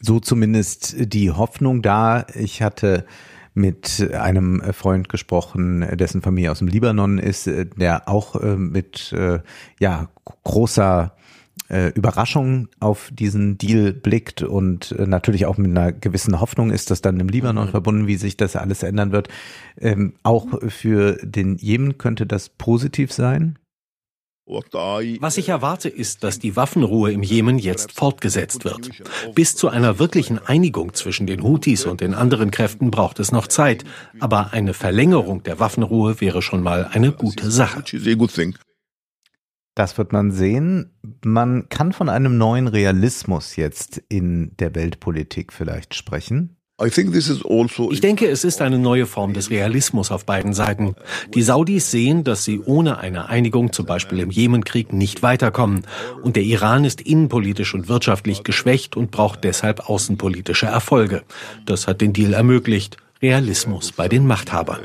So 0.00 0.18
zumindest 0.18 0.94
die 1.12 1.30
Hoffnung 1.30 1.82
da. 1.82 2.26
Ich 2.34 2.62
hatte 2.62 3.04
mit 3.58 4.08
einem 4.14 4.62
Freund 4.72 5.08
gesprochen, 5.08 5.86
dessen 5.96 6.22
Familie 6.22 6.52
aus 6.52 6.60
dem 6.60 6.68
Libanon 6.68 7.18
ist, 7.18 7.46
der 7.46 8.08
auch 8.08 8.36
äh, 8.36 8.56
mit 8.56 9.12
äh, 9.12 9.40
ja 9.80 10.08
großer 10.44 11.12
äh, 11.68 11.88
Überraschung 11.88 12.68
auf 12.80 13.10
diesen 13.12 13.58
Deal 13.58 13.92
blickt 13.92 14.42
und 14.42 14.94
natürlich 14.98 15.44
auch 15.46 15.58
mit 15.58 15.70
einer 15.70 15.92
gewissen 15.92 16.40
Hoffnung 16.40 16.70
ist 16.70 16.90
das 16.90 17.02
dann 17.02 17.20
im 17.20 17.28
Libanon 17.28 17.66
Mhm. 17.66 17.70
verbunden, 17.70 18.06
wie 18.06 18.16
sich 18.16 18.36
das 18.36 18.56
alles 18.56 18.82
ändern 18.82 19.12
wird. 19.12 19.28
Ähm, 19.78 20.14
auch 20.22 20.46
für 20.68 21.18
den 21.22 21.56
Jemen 21.56 21.98
könnte 21.98 22.26
das 22.26 22.48
positiv 22.48 23.12
sein. 23.12 23.58
Was 25.20 25.36
ich 25.36 25.48
erwarte, 25.48 25.88
ist, 25.88 26.24
dass 26.24 26.38
die 26.38 26.56
Waffenruhe 26.56 27.12
im 27.12 27.22
Jemen 27.22 27.58
jetzt 27.58 27.92
fortgesetzt 27.92 28.64
wird. 28.64 28.90
Bis 29.34 29.54
zu 29.54 29.68
einer 29.68 29.98
wirklichen 29.98 30.38
Einigung 30.38 30.94
zwischen 30.94 31.26
den 31.26 31.42
Houthis 31.42 31.84
und 31.84 32.00
den 32.00 32.14
anderen 32.14 32.50
Kräften 32.50 32.90
braucht 32.90 33.20
es 33.20 33.30
noch 33.30 33.46
Zeit. 33.46 33.84
Aber 34.20 34.52
eine 34.52 34.74
Verlängerung 34.74 35.42
der 35.42 35.60
Waffenruhe 35.60 36.20
wäre 36.20 36.42
schon 36.42 36.62
mal 36.62 36.88
eine 36.92 37.12
gute 37.12 37.50
Sache. 37.50 37.84
Das 39.74 39.96
wird 39.96 40.12
man 40.12 40.32
sehen. 40.32 40.90
Man 41.24 41.68
kann 41.68 41.92
von 41.92 42.08
einem 42.08 42.36
neuen 42.36 42.66
Realismus 42.66 43.54
jetzt 43.54 44.02
in 44.08 44.56
der 44.56 44.74
Weltpolitik 44.74 45.52
vielleicht 45.52 45.94
sprechen. 45.94 46.57
Ich 47.92 48.00
denke, 48.00 48.28
es 48.28 48.44
ist 48.44 48.62
eine 48.62 48.78
neue 48.78 49.06
Form 49.06 49.34
des 49.34 49.50
Realismus 49.50 50.12
auf 50.12 50.24
beiden 50.24 50.54
Seiten. 50.54 50.94
Die 51.34 51.42
Saudis 51.42 51.90
sehen, 51.90 52.22
dass 52.22 52.44
sie 52.44 52.60
ohne 52.60 52.98
eine 52.98 53.28
Einigung, 53.28 53.72
zum 53.72 53.84
Beispiel 53.84 54.20
im 54.20 54.30
Jemenkrieg, 54.30 54.92
nicht 54.92 55.22
weiterkommen. 55.22 55.84
Und 56.22 56.36
der 56.36 56.44
Iran 56.44 56.84
ist 56.84 57.00
innenpolitisch 57.00 57.74
und 57.74 57.88
wirtschaftlich 57.88 58.44
geschwächt 58.44 58.96
und 58.96 59.10
braucht 59.10 59.42
deshalb 59.42 59.90
außenpolitische 59.90 60.66
Erfolge. 60.66 61.24
Das 61.66 61.88
hat 61.88 62.00
den 62.00 62.12
Deal 62.12 62.32
ermöglicht. 62.32 62.96
Realismus 63.20 63.90
bei 63.90 64.06
den 64.08 64.24
Machthabern. 64.28 64.82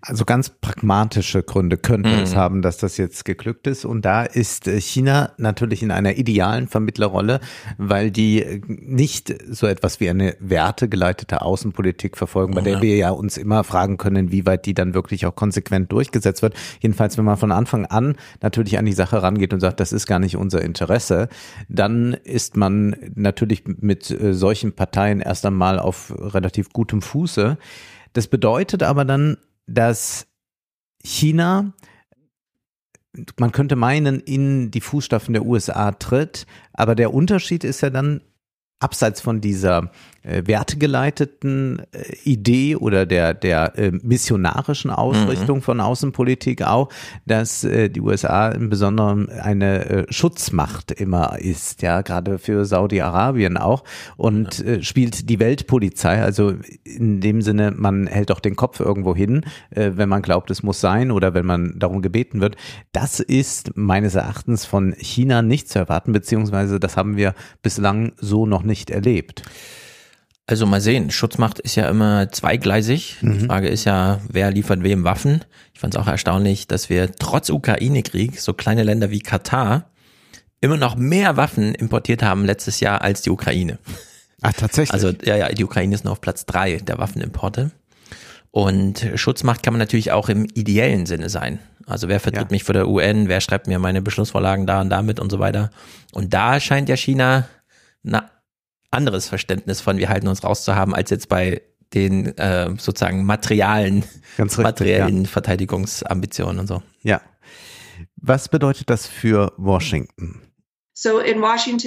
Also 0.00 0.24
ganz 0.24 0.50
pragmatische 0.50 1.42
Gründe 1.42 1.76
könnte 1.76 2.10
Mhm. 2.10 2.22
es 2.22 2.36
haben, 2.36 2.62
dass 2.62 2.76
das 2.76 2.96
jetzt 2.96 3.24
geglückt 3.24 3.66
ist. 3.66 3.84
Und 3.84 4.04
da 4.04 4.24
ist 4.24 4.68
äh, 4.68 4.80
China 4.80 5.32
natürlich 5.38 5.82
in 5.82 5.90
einer 5.90 6.16
idealen 6.16 6.68
Vermittlerrolle, 6.68 7.40
weil 7.78 8.10
die 8.10 8.42
äh, 8.42 8.60
nicht 8.66 9.34
so 9.50 9.66
etwas 9.66 10.00
wie 10.00 10.10
eine 10.10 10.36
wertegeleitete 10.40 11.42
Außenpolitik 11.42 12.16
verfolgen, 12.16 12.54
bei 12.54 12.60
der 12.60 12.74
Ja. 12.74 12.82
wir 12.82 12.96
ja 12.96 13.10
uns 13.10 13.36
immer 13.36 13.64
fragen 13.64 13.96
können, 13.96 14.30
wie 14.32 14.46
weit 14.46 14.66
die 14.66 14.74
dann 14.74 14.94
wirklich 14.94 15.26
auch 15.26 15.34
konsequent 15.34 15.90
durchgesetzt 15.92 16.42
wird. 16.42 16.54
Jedenfalls, 16.80 17.16
wenn 17.18 17.24
man 17.24 17.36
von 17.36 17.52
Anfang 17.52 17.86
an 17.86 18.16
natürlich 18.42 18.78
an 18.78 18.84
die 18.84 18.92
Sache 18.92 19.22
rangeht 19.22 19.52
und 19.52 19.60
sagt, 19.60 19.80
das 19.80 19.92
ist 19.92 20.06
gar 20.06 20.18
nicht 20.18 20.36
unser 20.36 20.62
Interesse, 20.62 21.28
dann 21.68 22.14
ist 22.24 22.56
man 22.56 22.96
natürlich 23.14 23.64
mit 23.66 24.10
äh, 24.10 24.34
solchen 24.34 24.72
Parteien 24.72 25.20
erst 25.20 25.46
einmal 25.46 25.78
auf 25.78 26.12
relativ 26.18 26.70
gutem 26.72 27.00
Fuße. 27.02 27.56
Das 28.12 28.26
bedeutet 28.28 28.82
aber 28.82 29.04
dann, 29.04 29.36
dass 29.66 30.26
China, 31.02 31.72
man 33.38 33.52
könnte 33.52 33.76
meinen, 33.76 34.20
in 34.20 34.70
die 34.70 34.80
Fußstapfen 34.80 35.34
der 35.34 35.44
USA 35.44 35.92
tritt, 35.92 36.46
aber 36.72 36.94
der 36.94 37.14
Unterschied 37.14 37.64
ist 37.64 37.80
ja 37.80 37.90
dann, 37.90 38.20
abseits 38.80 39.20
von 39.20 39.40
dieser 39.40 39.90
äh, 40.24 40.42
wertegeleiteten 40.46 41.82
äh, 41.92 42.16
Idee 42.24 42.76
oder 42.76 43.06
der, 43.06 43.34
der 43.34 43.78
äh, 43.78 43.92
missionarischen 44.02 44.90
Ausrichtung 44.90 45.58
mhm. 45.58 45.62
von 45.62 45.80
Außenpolitik 45.80 46.62
auch, 46.62 46.88
dass 47.26 47.64
äh, 47.64 47.88
die 47.88 48.00
USA 48.00 48.48
im 48.48 48.70
Besonderen 48.70 49.28
eine 49.28 49.84
äh, 49.84 50.06
Schutzmacht 50.12 50.90
immer 50.90 51.38
ist, 51.38 51.82
ja, 51.82 52.02
gerade 52.02 52.38
für 52.38 52.64
Saudi-Arabien 52.64 53.56
auch 53.56 53.84
und 54.16 54.64
äh, 54.64 54.82
spielt 54.82 55.28
die 55.28 55.38
Weltpolizei, 55.38 56.22
also 56.22 56.54
in 56.84 57.20
dem 57.20 57.42
Sinne, 57.42 57.72
man 57.76 58.06
hält 58.06 58.30
doch 58.30 58.40
den 58.40 58.56
Kopf 58.56 58.80
irgendwo 58.80 59.14
hin, 59.14 59.44
äh, 59.70 59.92
wenn 59.94 60.08
man 60.08 60.22
glaubt, 60.22 60.50
es 60.50 60.62
muss 60.62 60.80
sein 60.80 61.10
oder 61.10 61.34
wenn 61.34 61.46
man 61.46 61.78
darum 61.78 62.02
gebeten 62.02 62.40
wird. 62.40 62.56
Das 62.92 63.20
ist 63.20 63.76
meines 63.76 64.14
Erachtens 64.14 64.64
von 64.64 64.94
China 64.98 65.42
nicht 65.42 65.68
zu 65.68 65.78
erwarten, 65.78 66.12
beziehungsweise 66.12 66.80
das 66.80 66.96
haben 66.96 67.16
wir 67.16 67.34
bislang 67.62 68.12
so 68.16 68.46
noch 68.46 68.62
nicht 68.62 68.90
erlebt. 68.90 69.42
Also 70.46 70.66
mal 70.66 70.80
sehen, 70.80 71.10
Schutzmacht 71.10 71.58
ist 71.58 71.74
ja 71.74 71.88
immer 71.88 72.30
zweigleisig. 72.30 73.16
Mhm. 73.22 73.38
Die 73.38 73.46
Frage 73.46 73.68
ist 73.68 73.84
ja, 73.84 74.20
wer 74.28 74.50
liefert 74.50 74.82
wem 74.82 75.04
Waffen? 75.04 75.42
Ich 75.72 75.80
fand 75.80 75.94
es 75.94 76.00
auch 76.00 76.06
erstaunlich, 76.06 76.66
dass 76.66 76.90
wir 76.90 77.12
trotz 77.12 77.48
Ukraine-Krieg 77.48 78.38
so 78.38 78.52
kleine 78.52 78.82
Länder 78.82 79.10
wie 79.10 79.20
Katar 79.20 79.90
immer 80.60 80.76
noch 80.76 80.96
mehr 80.96 81.36
Waffen 81.36 81.74
importiert 81.74 82.22
haben 82.22 82.44
letztes 82.44 82.80
Jahr 82.80 83.02
als 83.02 83.22
die 83.22 83.30
Ukraine. 83.30 83.78
Ach, 84.42 84.52
tatsächlich? 84.52 84.92
Also 84.92 85.12
ja, 85.24 85.36
ja, 85.36 85.48
die 85.48 85.64
Ukraine 85.64 85.94
ist 85.94 86.04
noch 86.04 86.12
auf 86.12 86.20
Platz 86.20 86.44
drei 86.44 86.76
der 86.76 86.98
Waffenimporte. 86.98 87.70
Und 88.50 89.06
Schutzmacht 89.16 89.62
kann 89.62 89.72
man 89.72 89.80
natürlich 89.80 90.12
auch 90.12 90.28
im 90.28 90.46
ideellen 90.54 91.06
Sinne 91.06 91.28
sein. 91.28 91.58
Also 91.86 92.08
wer 92.08 92.20
vertritt 92.20 92.50
ja. 92.50 92.50
mich 92.50 92.64
vor 92.64 92.72
der 92.74 92.88
UN, 92.88 93.28
wer 93.28 93.40
schreibt 93.40 93.66
mir 93.66 93.78
meine 93.78 94.00
Beschlussvorlagen 94.00 94.66
da 94.66 94.80
und 94.80 94.90
damit 94.90 95.20
und 95.20 95.30
so 95.30 95.38
weiter. 95.38 95.70
Und 96.12 96.34
da 96.34 96.60
scheint 96.60 96.88
ja 96.88 96.96
China 96.96 97.48
na, 98.04 98.30
anderes 98.94 99.28
Verständnis 99.28 99.80
von 99.80 99.98
wir 99.98 100.08
halten 100.08 100.28
uns 100.28 100.44
raus 100.44 100.64
zu 100.64 100.74
haben, 100.74 100.94
als 100.94 101.10
jetzt 101.10 101.28
bei 101.28 101.62
den 101.92 102.36
äh, 102.38 102.70
sozusagen 102.78 103.24
materialen, 103.24 104.04
richtig, 104.38 104.58
materiellen 104.58 105.22
ja. 105.22 105.28
Verteidigungsambitionen 105.28 106.60
und 106.60 106.66
so. 106.66 106.82
Ja. 107.02 107.20
Was 108.16 108.48
bedeutet 108.48 108.90
das 108.90 109.06
für 109.06 109.52
Washington? 109.56 110.40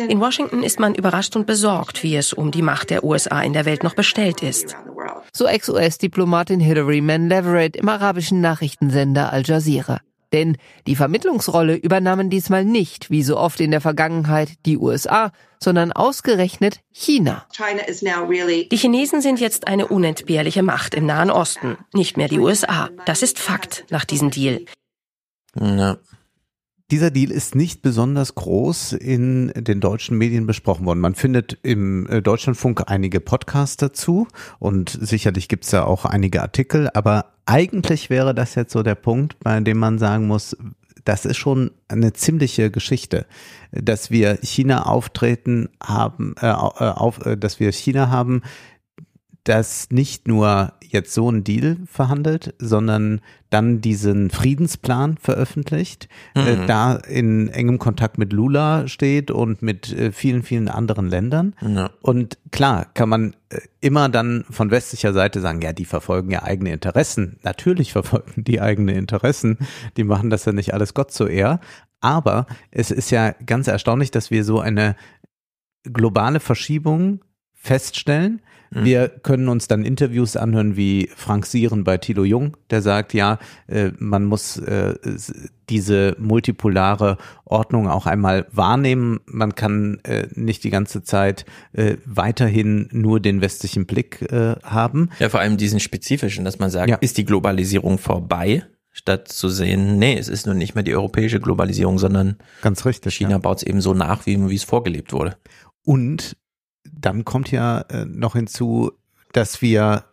in 0.10 0.20
Washington 0.20 0.64
ist 0.64 0.80
man 0.80 0.94
überrascht 0.94 1.36
und 1.36 1.48
besorgt, 1.48 2.04
wie 2.04 2.16
es 2.16 2.34
um 2.34 2.52
die 2.52 2.62
Macht 2.62 2.90
der 2.90 3.04
USA 3.04 3.42
in 3.42 3.54
der 3.54 3.66
Welt 3.66 3.84
noch 3.84 3.96
bestellt 3.96 4.44
ist. 4.44 4.76
So 5.34 5.48
Ex-US-Diplomatin 5.48 6.60
Hillary 6.60 7.02
Mann 7.02 7.30
Leverett 7.30 7.76
im 7.78 7.88
arabischen 7.88 8.42
Nachrichtensender 8.42 9.32
Al 9.32 9.44
Jazeera. 9.46 10.02
Denn 10.34 10.58
die 10.88 10.96
Vermittlungsrolle 10.96 11.76
übernahmen 11.76 12.30
diesmal 12.30 12.66
nicht, 12.66 13.10
wie 13.10 13.24
so 13.24 13.38
oft 13.38 13.60
in 13.62 13.72
der 13.72 13.82
Vergangenheit, 13.82 14.50
die 14.66 14.78
USA, 14.78 15.32
sondern 15.60 15.92
ausgerechnet 15.92 16.82
China. 16.92 17.48
Die 18.72 18.78
Chinesen 18.78 19.22
sind 19.22 19.40
jetzt 19.40 19.68
eine 19.68 19.88
unentbehrliche 19.88 20.64
Macht 20.64 20.94
im 20.94 21.06
Nahen 21.06 21.32
Osten, 21.32 21.78
nicht 21.94 22.18
mehr 22.18 22.28
die 22.28 22.40
USA. 22.40 22.90
Das 23.06 23.24
ist 23.24 23.40
Fakt 23.40 23.86
nach 23.90 24.06
diesem 24.06 24.30
Deal. 24.30 24.66
Ja. 25.56 25.98
Dieser 26.90 27.12
Deal 27.12 27.32
ist 27.32 27.54
nicht 27.54 27.82
besonders 27.82 28.36
groß 28.36 28.94
in 28.94 29.52
den 29.54 29.82
deutschen 29.82 30.18
Medien 30.18 30.48
besprochen 30.48 30.86
worden. 30.86 31.02
Man 31.02 31.16
findet 31.16 31.58
im 31.62 32.08
äh, 32.08 32.22
Deutschlandfunk 32.22 32.84
einige 32.90 33.20
Podcasts 33.20 33.76
dazu 33.76 34.26
und 34.60 34.98
sicherlich 35.02 35.50
gibt 35.50 35.66
es 35.66 35.72
da 35.72 35.84
auch 35.84 36.06
einige 36.06 36.42
Artikel, 36.42 36.90
aber 36.94 37.34
eigentlich 37.46 38.10
wäre 38.10 38.34
das 38.34 38.56
jetzt 38.56 38.72
so 38.72 38.84
der 38.84 38.96
Punkt, 38.96 39.38
bei 39.40 39.60
dem 39.60 39.78
man 39.78 40.00
sagen 40.00 40.28
muss, 40.28 40.56
das 41.04 41.26
ist 41.26 41.36
schon 41.36 41.72
eine 41.90 42.14
ziemliche 42.14 42.72
Geschichte, 42.72 43.26
dass 43.72 44.10
wir 44.10 44.40
China 44.42 44.86
auftreten 44.86 45.68
haben, 45.84 46.36
äh, 46.40 46.48
äh 46.48 46.52
auf, 46.52 47.26
äh, 47.26 47.36
dass 47.36 47.60
wir 47.60 47.74
China 47.74 48.10
haben, 48.10 48.44
das 49.44 49.90
nicht 49.92 50.30
nur 50.30 50.72
jetzt 50.92 51.14
so 51.14 51.30
ein 51.30 51.44
Deal 51.44 51.78
verhandelt, 51.86 52.54
sondern 52.60 53.22
dann 53.50 53.80
diesen 53.82 54.30
Friedensplan 54.30 55.18
veröffentlicht, 55.18 56.10
äh, 56.36 56.42
mhm. 56.42 56.64
äh, 56.64 56.66
da 56.68 56.96
in 56.96 57.50
engem 57.50 57.80
Kontakt 57.80 58.18
mit 58.18 58.34
Lula 58.34 58.88
steht 58.88 59.32
und 59.32 59.62
mit 59.62 59.92
äh, 59.94 60.12
vielen, 60.12 60.44
vielen 60.44 60.68
anderen 60.68 61.10
Ländern. 61.10 61.56
Ja. 61.62 61.92
Und 62.02 62.38
klar, 62.52 62.88
kann 62.94 63.10
man 63.10 63.36
äh, 63.50 63.60
immer 63.80 64.10
dann 64.10 64.46
von 64.50 64.72
westlicher 64.72 65.14
Seite 65.14 65.40
sagen, 65.40 65.62
ja, 65.62 65.72
die 65.74 65.86
verfolgen 65.86 66.32
ja 66.32 66.44
eigene 66.44 66.74
Interessen. 66.74 67.40
Natürlich 67.44 67.94
verfolgen 67.94 68.44
die 68.44 68.60
eigene 68.60 68.94
Interessen. 68.94 69.58
Die 69.96 70.04
machen 70.04 70.30
das 70.30 70.46
ja 70.46 70.52
nicht 70.52 70.74
alles 70.74 70.94
Gott 70.94 71.12
zu 71.12 71.28
ehr. 71.28 71.60
Aber 72.00 72.46
es 72.72 72.92
ist 72.92 73.10
ja 73.12 73.32
ganz 73.46 73.68
erstaunlich, 73.68 74.12
dass 74.12 74.30
wir 74.30 74.44
so 74.44 74.60
eine 74.60 74.96
globale 75.84 76.40
Verschiebung 76.40 77.22
feststellen, 77.54 78.42
Mhm. 78.72 78.86
Wir 78.86 79.10
können 79.10 79.48
uns 79.48 79.68
dann 79.68 79.86
Interviews 79.86 80.36
anhören 80.36 80.76
wie 80.76 81.10
Frank 81.16 81.46
Sieren 81.46 81.84
bei 81.84 81.98
Thilo 81.98 82.24
Jung, 82.24 82.58
der 82.70 82.82
sagt, 82.82 83.14
ja, 83.14 83.40
äh, 83.68 83.92
man 83.98 84.26
muss 84.26 84.58
äh, 84.58 84.96
diese 85.70 86.16
multipolare 86.20 87.18
Ordnung 87.46 87.88
auch 87.88 88.06
einmal 88.06 88.48
wahrnehmen. 88.52 89.20
Man 89.26 89.56
kann 89.56 90.00
äh, 90.04 90.28
nicht 90.34 90.64
die 90.64 90.70
ganze 90.70 91.04
Zeit 91.04 91.46
weiterhin 92.06 92.90
nur 92.92 93.20
den 93.20 93.42
westlichen 93.42 93.86
Blick 93.86 94.26
haben. 94.64 95.10
Ja, 95.20 95.30
vor 95.30 95.40
allem 95.40 95.58
diesen 95.58 95.80
spezifischen, 95.80 96.46
dass 96.46 96.60
man 96.60 96.70
sagt, 96.70 96.90
ja. 96.90 96.96
ist 96.98 97.18
die 97.18 97.26
Globalisierung 97.26 97.98
vorbei? 97.98 98.64
statt 98.98 99.28
zu 99.28 99.48
sehen, 99.50 100.00
nee, 100.00 100.18
es 100.18 100.28
ist 100.28 100.48
nun 100.48 100.58
nicht 100.58 100.74
mehr 100.74 100.84
die 100.84 100.96
europäische 100.96 101.40
Globalisierung, 101.40 102.00
sondern 102.00 102.38
ganz 102.64 102.84
richtig. 102.84 103.14
China 103.14 103.32
ja. 103.32 103.38
baut 103.38 103.58
es 103.58 103.64
eben 103.64 103.80
so 103.80 103.94
nach, 103.94 104.26
wie, 104.26 104.50
wie 104.50 104.56
es 104.56 104.64
vorgelebt 104.64 105.14
wurde. 105.14 105.38
Und 105.86 106.36
dann 106.94 107.26
kommt 107.26 107.52
ja 107.52 107.82
äh, 107.82 108.06
noch 108.06 108.34
hinzu, 108.34 108.92
dass 109.34 109.62
wir 109.62 110.06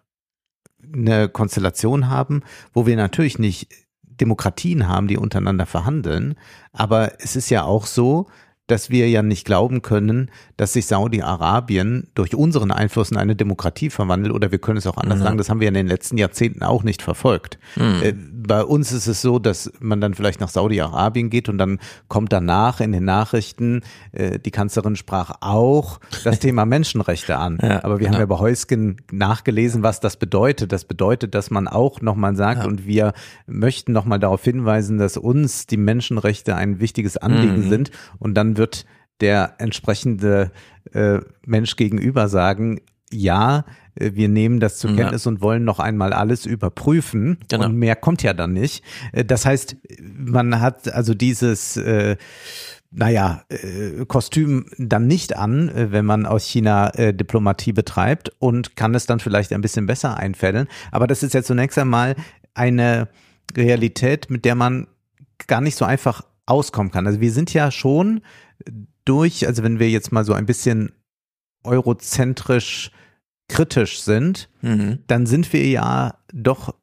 eine 0.92 1.28
Konstellation 1.28 2.08
haben, 2.08 2.42
wo 2.72 2.86
wir 2.86 2.96
natürlich 2.96 3.38
nicht 3.38 3.68
Demokratien 4.02 4.86
haben, 4.86 5.08
die 5.08 5.16
untereinander 5.16 5.66
verhandeln, 5.66 6.34
aber 6.72 7.20
es 7.20 7.36
ist 7.36 7.50
ja 7.50 7.64
auch 7.64 7.86
so, 7.86 8.28
dass 8.66 8.88
wir 8.88 9.08
ja 9.10 9.22
nicht 9.22 9.44
glauben 9.44 9.82
können, 9.82 10.30
dass 10.56 10.72
sich 10.72 10.86
Saudi-Arabien 10.86 12.08
durch 12.14 12.34
unseren 12.34 12.70
Einfluss 12.70 13.10
in 13.10 13.18
eine 13.18 13.36
Demokratie 13.36 13.90
verwandelt 13.90 14.34
oder 14.34 14.52
wir 14.52 14.58
können 14.58 14.78
es 14.78 14.86
auch 14.86 14.96
anders 14.96 15.18
mhm. 15.18 15.22
sagen, 15.22 15.38
das 15.38 15.50
haben 15.50 15.60
wir 15.60 15.68
in 15.68 15.74
den 15.74 15.86
letzten 15.86 16.16
Jahrzehnten 16.16 16.62
auch 16.62 16.82
nicht 16.82 17.02
verfolgt. 17.02 17.58
Mhm. 17.76 18.02
Bei 18.46 18.62
uns 18.62 18.92
ist 18.92 19.06
es 19.06 19.22
so, 19.22 19.38
dass 19.38 19.72
man 19.80 20.00
dann 20.00 20.14
vielleicht 20.14 20.40
nach 20.40 20.48
Saudi-Arabien 20.48 21.30
geht 21.30 21.48
und 21.48 21.58
dann 21.58 21.78
kommt 22.08 22.32
danach 22.32 22.80
in 22.80 22.92
den 22.92 23.04
Nachrichten, 23.04 23.82
äh, 24.12 24.38
die 24.38 24.50
Kanzlerin 24.50 24.96
sprach 24.96 25.36
auch 25.40 25.98
das 26.24 26.40
Thema 26.40 26.64
Menschenrechte 26.66 27.36
an. 27.36 27.58
Ja, 27.62 27.82
Aber 27.84 27.98
wir 27.98 28.06
genau. 28.06 28.14
haben 28.14 28.20
ja 28.20 28.26
bei 28.26 28.38
Heusgen 28.38 28.98
nachgelesen, 29.10 29.82
was 29.82 30.00
das 30.00 30.16
bedeutet. 30.16 30.72
Das 30.72 30.84
bedeutet, 30.84 31.34
dass 31.34 31.50
man 31.50 31.68
auch 31.68 32.00
nochmal 32.00 32.36
sagt 32.36 32.62
ja. 32.62 32.68
und 32.68 32.86
wir 32.86 33.12
möchten 33.46 33.92
nochmal 33.92 34.18
darauf 34.18 34.44
hinweisen, 34.44 34.98
dass 34.98 35.16
uns 35.16 35.66
die 35.66 35.76
Menschenrechte 35.76 36.54
ein 36.54 36.80
wichtiges 36.80 37.16
Anliegen 37.16 37.64
mhm. 37.64 37.68
sind 37.68 37.90
und 38.18 38.34
dann 38.34 38.56
wird 38.56 38.84
der 39.20 39.54
entsprechende 39.58 40.50
äh, 40.92 41.20
Mensch 41.46 41.76
gegenüber 41.76 42.28
sagen, 42.28 42.80
ja, 43.14 43.64
äh, 43.94 44.12
wir 44.14 44.28
nehmen 44.28 44.60
das 44.60 44.78
zur 44.78 44.94
Kenntnis 44.94 45.24
ja. 45.24 45.30
und 45.30 45.40
wollen 45.40 45.64
noch 45.64 45.78
einmal 45.78 46.12
alles 46.12 46.46
überprüfen. 46.46 47.38
Genau. 47.48 47.66
Und 47.66 47.76
mehr 47.76 47.96
kommt 47.96 48.22
ja 48.22 48.34
dann 48.34 48.52
nicht. 48.52 48.84
Äh, 49.12 49.24
das 49.24 49.46
heißt, 49.46 49.76
man 50.00 50.60
hat 50.60 50.92
also 50.92 51.14
dieses 51.14 51.76
äh, 51.76 52.16
naja, 52.96 53.42
äh, 53.48 54.04
Kostüm 54.06 54.66
dann 54.78 55.06
nicht 55.06 55.36
an, 55.36 55.68
äh, 55.68 55.90
wenn 55.90 56.04
man 56.04 56.26
aus 56.26 56.44
China 56.44 56.90
äh, 56.90 57.12
Diplomatie 57.12 57.72
betreibt 57.72 58.30
und 58.38 58.76
kann 58.76 58.94
es 58.94 59.06
dann 59.06 59.18
vielleicht 59.18 59.52
ein 59.52 59.60
bisschen 59.60 59.86
besser 59.86 60.16
einfällen. 60.16 60.68
Aber 60.92 61.06
das 61.06 61.22
ist 61.22 61.34
jetzt 61.34 61.48
zunächst 61.48 61.76
einmal 61.76 62.14
eine 62.54 63.08
Realität, 63.56 64.30
mit 64.30 64.44
der 64.44 64.54
man 64.54 64.86
gar 65.48 65.60
nicht 65.60 65.76
so 65.76 65.84
einfach 65.84 66.22
auskommen 66.46 66.92
kann. 66.92 67.06
Also 67.06 67.20
wir 67.20 67.32
sind 67.32 67.52
ja 67.52 67.70
schon 67.70 68.20
durch, 69.04 69.46
also 69.46 69.64
wenn 69.64 69.80
wir 69.80 69.90
jetzt 69.90 70.12
mal 70.12 70.24
so 70.24 70.32
ein 70.32 70.46
bisschen 70.46 70.92
eurozentrisch 71.64 72.92
kritisch 73.48 74.00
sind, 74.00 74.48
mhm. 74.62 75.00
dann 75.06 75.26
sind 75.26 75.52
wir 75.52 75.66
ja 75.66 76.14
doch 76.32 76.74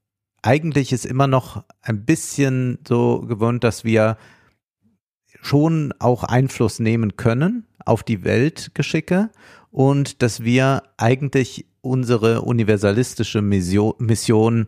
eigentlich 0.41 0.91
ist 0.91 1.05
immer 1.05 1.27
noch 1.27 1.63
ein 1.81 2.05
bisschen 2.05 2.79
so 2.87 3.21
gewohnt, 3.21 3.63
dass 3.63 3.83
wir 3.83 4.17
schon 5.41 5.93
auch 5.99 6.23
Einfluss 6.23 6.79
nehmen 6.79 7.15
können 7.15 7.67
auf 7.85 8.03
die 8.03 8.23
Weltgeschicke 8.23 9.29
und 9.69 10.21
dass 10.21 10.43
wir 10.43 10.83
eigentlich 10.97 11.65
unsere 11.81 12.41
universalistische 12.41 13.41
Mission, 13.41 13.93
Mission 13.97 14.65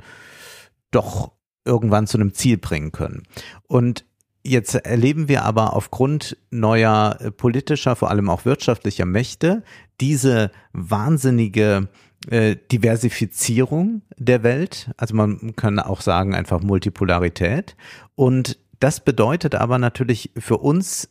doch 0.92 1.32
irgendwann 1.66 2.08
zu 2.08 2.18
einem 2.18 2.34
Ziel 2.34 2.58
bringen 2.58 2.92
können. 2.92 3.24
Und 3.68 4.06
Jetzt 4.46 4.76
erleben 4.76 5.30
wir 5.30 5.46
aber 5.46 5.74
aufgrund 5.74 6.38
neuer 6.52 7.18
äh, 7.22 7.32
politischer, 7.32 7.96
vor 7.96 8.10
allem 8.10 8.30
auch 8.30 8.44
wirtschaftlicher 8.46 9.06
Mächte 9.06 9.64
diese 10.02 10.52
wahnsinnige 10.74 11.88
äh, 12.30 12.58
Diversifizierung 12.72 14.02
der 14.18 14.44
Welt. 14.44 14.92
Also 14.98 15.16
man 15.16 15.56
kann 15.56 15.80
auch 15.80 16.02
sagen 16.02 16.36
einfach 16.36 16.62
Multipolarität. 16.62 17.78
Und 18.16 18.60
das 18.80 19.00
bedeutet 19.00 19.56
aber 19.56 19.78
natürlich 19.78 20.32
für 20.38 20.58
uns 20.58 21.08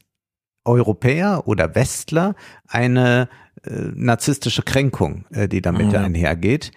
Europäer 0.65 1.45
oder 1.47 1.75
Westler 1.75 2.35
eine 2.69 3.29
äh, 3.65 3.71
narzisstische 3.95 4.63
Kränkung, 4.63 5.25
äh, 5.31 5.49
die 5.49 5.63
damit 5.63 5.93
ja. 5.93 6.03
einhergeht. 6.03 6.71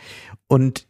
Und 0.47 0.87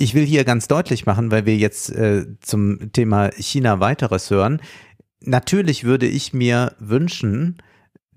ich 0.00 0.14
will 0.14 0.24
hier 0.24 0.44
ganz 0.44 0.66
deutlich 0.66 1.04
machen, 1.04 1.30
weil 1.30 1.44
wir 1.44 1.56
jetzt 1.56 1.90
äh, 1.90 2.24
zum 2.40 2.90
Thema 2.92 3.30
China 3.38 3.80
weiteres 3.80 4.30
hören. 4.30 4.62
Natürlich 5.20 5.84
würde 5.84 6.06
ich 6.06 6.32
mir 6.32 6.74
wünschen, 6.78 7.58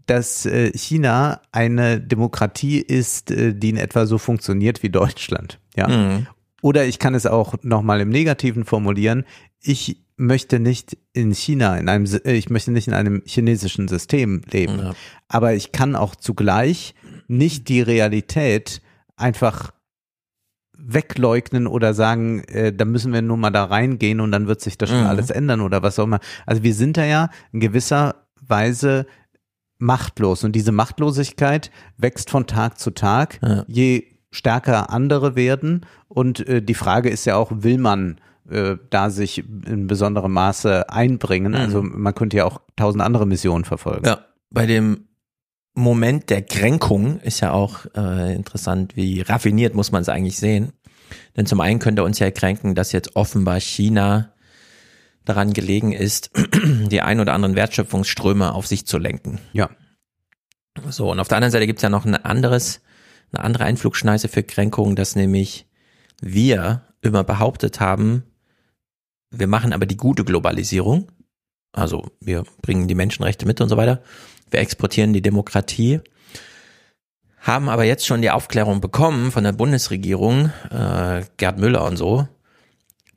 dass 0.05 0.45
äh, 0.45 0.71
China 0.77 1.41
eine 1.51 1.99
Demokratie 1.99 2.79
ist, 2.79 3.31
äh, 3.31 3.53
die 3.53 3.69
in 3.69 3.77
etwa 3.77 4.05
so 4.05 4.17
funktioniert 4.17 4.81
wie 4.81 4.89
Deutschland. 4.89 5.59
Ja. 5.75 5.89
Mhm. 5.89 6.27
Oder 6.61 6.85
ich 6.85 6.99
kann 6.99 7.15
es 7.15 7.25
auch 7.25 7.55
nochmal 7.63 7.99
im 7.99 8.09
Negativen 8.09 8.63
formulieren. 8.63 9.25
Ich 9.59 10.05
möchte 10.15 10.61
nicht 10.61 10.97
in 11.11 11.33
China, 11.33 11.75
in 11.75 11.89
einem, 11.89 12.05
äh, 12.23 12.31
ich 12.31 12.49
möchte 12.49 12.71
nicht 12.71 12.87
in 12.87 12.93
einem 12.93 13.23
chinesischen 13.25 13.89
System 13.89 14.41
leben. 14.49 14.79
Ja. 14.79 14.93
Aber 15.27 15.53
ich 15.53 15.73
kann 15.73 15.97
auch 15.97 16.15
zugleich 16.15 16.95
nicht 17.27 17.67
die 17.67 17.81
Realität 17.81 18.81
einfach 19.17 19.73
wegleugnen 20.77 21.67
oder 21.67 21.93
sagen, 21.93 22.43
äh, 22.45 22.73
da 22.73 22.85
müssen 22.85 23.13
wir 23.13 23.21
nur 23.21 23.37
mal 23.37 23.51
da 23.51 23.65
reingehen 23.65 24.19
und 24.19 24.31
dann 24.31 24.47
wird 24.47 24.61
sich 24.61 24.77
das 24.77 24.89
schon 24.89 25.01
mhm. 25.01 25.07
alles 25.07 25.29
ändern 25.29 25.61
oder 25.61 25.83
was 25.83 25.99
auch 25.99 26.05
immer. 26.05 26.19
Also 26.45 26.63
wir 26.63 26.73
sind 26.73 26.97
da 26.97 27.05
ja 27.05 27.29
in 27.51 27.59
gewisser 27.59 28.15
Weise 28.41 29.05
machtlos 29.77 30.43
und 30.43 30.53
diese 30.53 30.71
Machtlosigkeit 30.71 31.71
wächst 31.97 32.29
von 32.29 32.47
Tag 32.47 32.79
zu 32.79 32.91
Tag, 32.91 33.39
ja. 33.41 33.65
je 33.67 34.05
stärker 34.31 34.89
andere 34.89 35.35
werden 35.35 35.85
und 36.07 36.47
äh, 36.47 36.61
die 36.61 36.73
Frage 36.73 37.09
ist 37.09 37.25
ja 37.25 37.35
auch, 37.35 37.51
will 37.53 37.77
man 37.77 38.19
äh, 38.49 38.77
da 38.89 39.09
sich 39.09 39.43
in 39.67 39.87
besonderem 39.87 40.33
Maße 40.33 40.89
einbringen? 40.89 41.51
Mhm. 41.51 41.57
Also 41.57 41.83
man 41.83 42.15
könnte 42.15 42.37
ja 42.37 42.45
auch 42.45 42.61
tausend 42.75 43.03
andere 43.03 43.27
Missionen 43.27 43.63
verfolgen. 43.63 44.05
Ja, 44.05 44.19
bei 44.49 44.65
dem 44.65 45.07
Moment 45.73 46.29
der 46.29 46.43
Kränkung 46.43 47.19
ist 47.21 47.39
ja 47.39 47.51
auch 47.51 47.85
äh, 47.95 48.35
interessant, 48.35 48.95
wie 48.95 49.21
raffiniert 49.21 49.73
muss 49.73 49.91
man 49.91 50.01
es 50.01 50.09
eigentlich 50.09 50.37
sehen. 50.37 50.73
Denn 51.35 51.45
zum 51.45 51.61
einen 51.61 51.79
könnte 51.79 52.03
uns 52.03 52.19
ja 52.19 52.29
kränken, 52.31 52.75
dass 52.75 52.91
jetzt 52.91 53.15
offenbar 53.15 53.59
China 53.59 54.33
daran 55.25 55.53
gelegen 55.53 55.91
ist, 55.91 56.31
die 56.63 57.01
ein 57.01 57.19
oder 57.19 57.33
anderen 57.33 57.55
Wertschöpfungsströme 57.55 58.53
auf 58.53 58.67
sich 58.67 58.85
zu 58.85 58.97
lenken. 58.97 59.39
Ja. 59.53 59.69
So, 60.89 61.11
und 61.11 61.19
auf 61.19 61.27
der 61.27 61.37
anderen 61.37 61.51
Seite 61.51 61.67
gibt 61.67 61.79
es 61.79 61.83
ja 61.83 61.89
noch 61.89 62.05
ein 62.05 62.15
anderes, 62.15 62.81
eine 63.31 63.43
andere 63.43 63.65
Einflugschneise 63.65 64.27
für 64.27 64.43
Kränkungen, 64.43 64.95
dass 64.95 65.15
nämlich 65.15 65.67
wir 66.21 66.83
immer 67.01 67.23
behauptet 67.23 67.79
haben, 67.79 68.23
wir 69.29 69.47
machen 69.47 69.73
aber 69.73 69.85
die 69.85 69.97
gute 69.97 70.23
Globalisierung. 70.23 71.11
Also 71.71 72.11
wir 72.19 72.43
bringen 72.61 72.87
die 72.87 72.95
Menschenrechte 72.95 73.47
mit 73.47 73.59
und 73.61 73.69
so 73.69 73.77
weiter. 73.77 74.03
Wir 74.53 74.59
exportieren 74.59 75.13
die 75.13 75.21
Demokratie. 75.23 75.99
Haben 77.39 77.69
aber 77.69 77.83
jetzt 77.83 78.05
schon 78.05 78.21
die 78.21 78.29
Aufklärung 78.29 78.81
bekommen 78.81 79.31
von 79.31 79.43
der 79.43 79.51
Bundesregierung, 79.51 80.51
äh, 80.69 81.23
Gerd 81.37 81.57
Müller 81.57 81.83
und 81.83 81.97
so, 81.97 82.27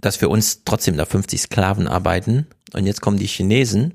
dass 0.01 0.17
für 0.17 0.31
uns 0.31 0.65
trotzdem 0.65 0.97
da 0.97 1.05
50 1.05 1.43
Sklaven 1.43 1.87
arbeiten. 1.89 2.47
Und 2.73 2.87
jetzt 2.87 3.03
kommen 3.03 3.19
die 3.19 3.27
Chinesen 3.27 3.95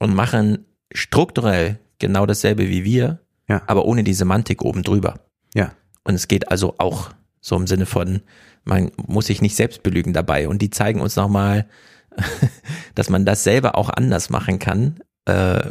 und 0.00 0.14
machen 0.14 0.66
strukturell 0.92 1.78
genau 2.00 2.26
dasselbe 2.26 2.68
wie 2.68 2.84
wir, 2.84 3.20
ja. 3.48 3.62
aber 3.68 3.84
ohne 3.84 4.02
die 4.02 4.14
Semantik 4.14 4.62
oben 4.62 4.82
drüber. 4.82 5.20
Ja. 5.54 5.72
Und 6.02 6.16
es 6.16 6.26
geht 6.26 6.50
also 6.50 6.74
auch 6.78 7.10
so 7.40 7.54
im 7.54 7.68
Sinne 7.68 7.86
von, 7.86 8.22
man 8.64 8.90
muss 8.96 9.26
sich 9.26 9.40
nicht 9.40 9.54
selbst 9.54 9.84
belügen 9.84 10.12
dabei. 10.12 10.48
Und 10.48 10.60
die 10.60 10.70
zeigen 10.70 11.00
uns 11.00 11.14
nochmal, 11.14 11.68
dass 12.96 13.10
man 13.10 13.24
das 13.24 13.44
selber 13.44 13.76
auch 13.76 13.90
anders 13.90 14.28
machen 14.28 14.58
kann, 14.58 14.98
äh, 15.26 15.70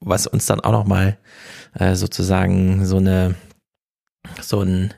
was 0.00 0.26
uns 0.26 0.46
dann 0.46 0.60
auch 0.60 0.72
nochmal 0.72 1.18
äh, 1.74 1.94
sozusagen 1.94 2.84
so 2.86 2.96
eine, 2.96 3.34
so 4.40 4.62
ein, 4.62 4.94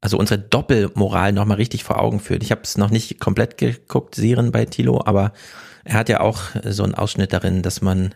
also 0.00 0.18
unsere 0.18 0.38
Doppelmoral 0.38 1.32
nochmal 1.32 1.56
richtig 1.56 1.84
vor 1.84 2.00
Augen 2.00 2.20
führt. 2.20 2.42
Ich 2.42 2.50
habe 2.50 2.62
es 2.62 2.78
noch 2.78 2.90
nicht 2.90 3.18
komplett 3.18 3.58
geguckt, 3.58 4.14
Siren 4.14 4.52
bei 4.52 4.66
Tilo, 4.66 5.02
aber 5.04 5.32
er 5.84 5.94
hat 5.94 6.08
ja 6.08 6.20
auch 6.20 6.42
so 6.64 6.82
einen 6.82 6.94
Ausschnitt 6.94 7.32
darin, 7.32 7.62
dass 7.62 7.80
man, 7.80 8.14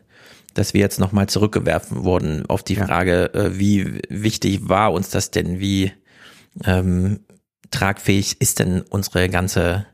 dass 0.55 0.75
wir 0.75 0.81
jetzt 0.81 1.01
nochmal 1.01 1.29
zurückgewerfen 1.29 2.05
wurden 2.05 2.47
auf 2.47 2.63
die 2.63 2.77
Frage, 2.77 3.33
äh, 3.35 3.59
wie 3.59 4.01
wichtig 4.09 4.69
war 4.69 4.93
uns 4.93 5.11
das 5.11 5.31
denn, 5.31 5.61
wie 5.61 5.93
ähm, 6.65 7.21
tragfähig 7.71 8.41
ist 8.41 8.59
denn 8.59 8.83
unsere 8.83 9.29
ganze 9.29 9.87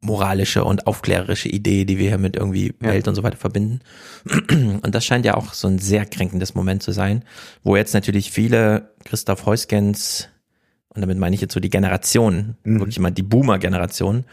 moralische 0.00 0.64
und 0.64 0.86
aufklärerische 0.86 1.48
Idee, 1.48 1.84
die 1.84 1.98
wir 1.98 2.08
hier 2.08 2.18
mit 2.18 2.36
irgendwie 2.36 2.74
ja. 2.80 2.88
Welt 2.88 3.08
und 3.08 3.14
so 3.14 3.22
weiter 3.22 3.36
verbinden. 3.36 3.80
Und 4.82 4.94
das 4.94 5.04
scheint 5.04 5.24
ja 5.24 5.34
auch 5.34 5.52
so 5.52 5.68
ein 5.68 5.78
sehr 5.78 6.04
kränkendes 6.04 6.54
Moment 6.54 6.82
zu 6.82 6.92
sein, 6.92 7.24
wo 7.62 7.76
jetzt 7.76 7.94
natürlich 7.94 8.30
viele 8.30 8.90
Christoph 9.04 9.46
Heuskens 9.46 10.28
und 10.96 11.02
damit 11.02 11.18
meine 11.18 11.34
ich 11.34 11.42
jetzt 11.42 11.52
so 11.52 11.60
die 11.60 11.70
Generation, 11.70 12.56
mhm. 12.64 12.80
wirklich 12.80 12.98
mal 12.98 13.10
die 13.10 13.22
Boomer-Generation, 13.22 14.24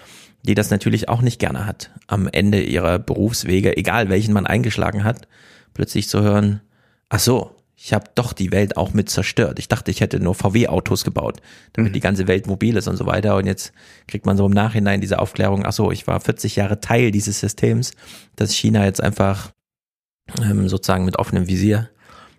die 0.43 0.55
das 0.55 0.71
natürlich 0.71 1.09
auch 1.09 1.21
nicht 1.21 1.37
gerne 1.37 1.65
hat, 1.65 1.91
am 2.07 2.27
Ende 2.27 2.61
ihrer 2.61 2.99
Berufswege, 2.99 3.75
egal 3.77 4.09
welchen 4.09 4.33
man 4.33 4.47
eingeschlagen 4.47 5.03
hat, 5.03 5.27
plötzlich 5.73 6.07
zu 6.07 6.21
hören, 6.21 6.61
ach 7.09 7.19
so, 7.19 7.55
ich 7.85 7.91
habe 7.91 8.05
doch 8.15 8.31
die 8.31 8.53
Welt 8.53 8.77
auch 8.77 8.93
mit 8.93 9.09
zerstört. 9.09 9.59
Ich 9.59 9.67
dachte, 9.67 9.91
ich 9.91 9.99
hätte 9.99 10.21
nur 10.21 10.35
VW-Autos 10.35 11.03
gebaut, 11.03 11.41
damit 11.73 11.91
mhm. 11.91 11.93
die 11.93 11.99
ganze 11.99 12.27
Welt 12.29 12.47
mobil 12.47 12.77
ist 12.77 12.87
und 12.87 12.95
so 12.95 13.05
weiter. 13.05 13.35
Und 13.35 13.45
jetzt 13.45 13.73
kriegt 14.07 14.25
man 14.25 14.37
so 14.37 14.45
im 14.45 14.53
Nachhinein 14.53 15.01
diese 15.01 15.19
Aufklärung, 15.19 15.65
ach 15.65 15.73
so, 15.73 15.91
ich 15.91 16.07
war 16.07 16.21
40 16.21 16.55
Jahre 16.55 16.79
Teil 16.79 17.11
dieses 17.11 17.41
Systems, 17.41 17.91
dass 18.37 18.53
China 18.53 18.85
jetzt 18.85 19.03
einfach 19.03 19.51
ähm, 20.41 20.69
sozusagen 20.69 21.03
mit 21.03 21.19
offenem 21.19 21.47
Visier 21.47 21.89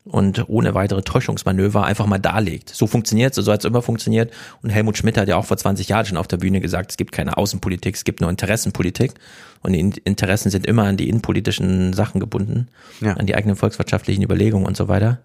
und 0.04 0.48
ohne 0.48 0.74
weitere 0.74 1.02
Täuschungsmanöver 1.02 1.84
einfach 1.84 2.06
mal 2.06 2.18
darlegt. 2.18 2.68
So 2.68 2.86
funktioniert 2.86 3.36
es, 3.36 3.44
so 3.44 3.50
hat 3.50 3.60
es 3.60 3.64
immer 3.64 3.80
funktioniert. 3.80 4.32
Und 4.62 4.70
Helmut 4.70 4.98
Schmidt 4.98 5.16
hat 5.16 5.28
ja 5.28 5.36
auch 5.36 5.46
vor 5.46 5.56
20 5.56 5.88
Jahren 5.88 6.04
schon 6.04 6.18
auf 6.18 6.28
der 6.28 6.36
Bühne 6.36 6.60
gesagt, 6.60 6.90
es 6.90 6.96
gibt 6.98 7.12
keine 7.12 7.38
Außenpolitik, 7.38 7.94
es 7.94 8.04
gibt 8.04 8.20
nur 8.20 8.28
Interessenpolitik. 8.28 9.14
Und 9.62 9.72
die 9.72 9.80
Interessen 10.04 10.50
sind 10.50 10.66
immer 10.66 10.82
an 10.84 10.98
die 10.98 11.08
innenpolitischen 11.08 11.94
Sachen 11.94 12.20
gebunden, 12.20 12.68
ja. 13.00 13.14
an 13.14 13.24
die 13.24 13.34
eigenen 13.34 13.56
volkswirtschaftlichen 13.56 14.22
Überlegungen 14.22 14.66
und 14.66 14.76
so 14.76 14.88
weiter. 14.88 15.20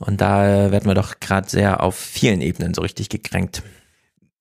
Und 0.00 0.20
da 0.20 0.72
werden 0.72 0.86
wir 0.86 0.94
doch 0.94 1.20
gerade 1.20 1.48
sehr 1.48 1.80
auf 1.80 1.94
vielen 1.94 2.40
Ebenen 2.40 2.74
so 2.74 2.82
richtig 2.82 3.08
gekränkt. 3.08 3.62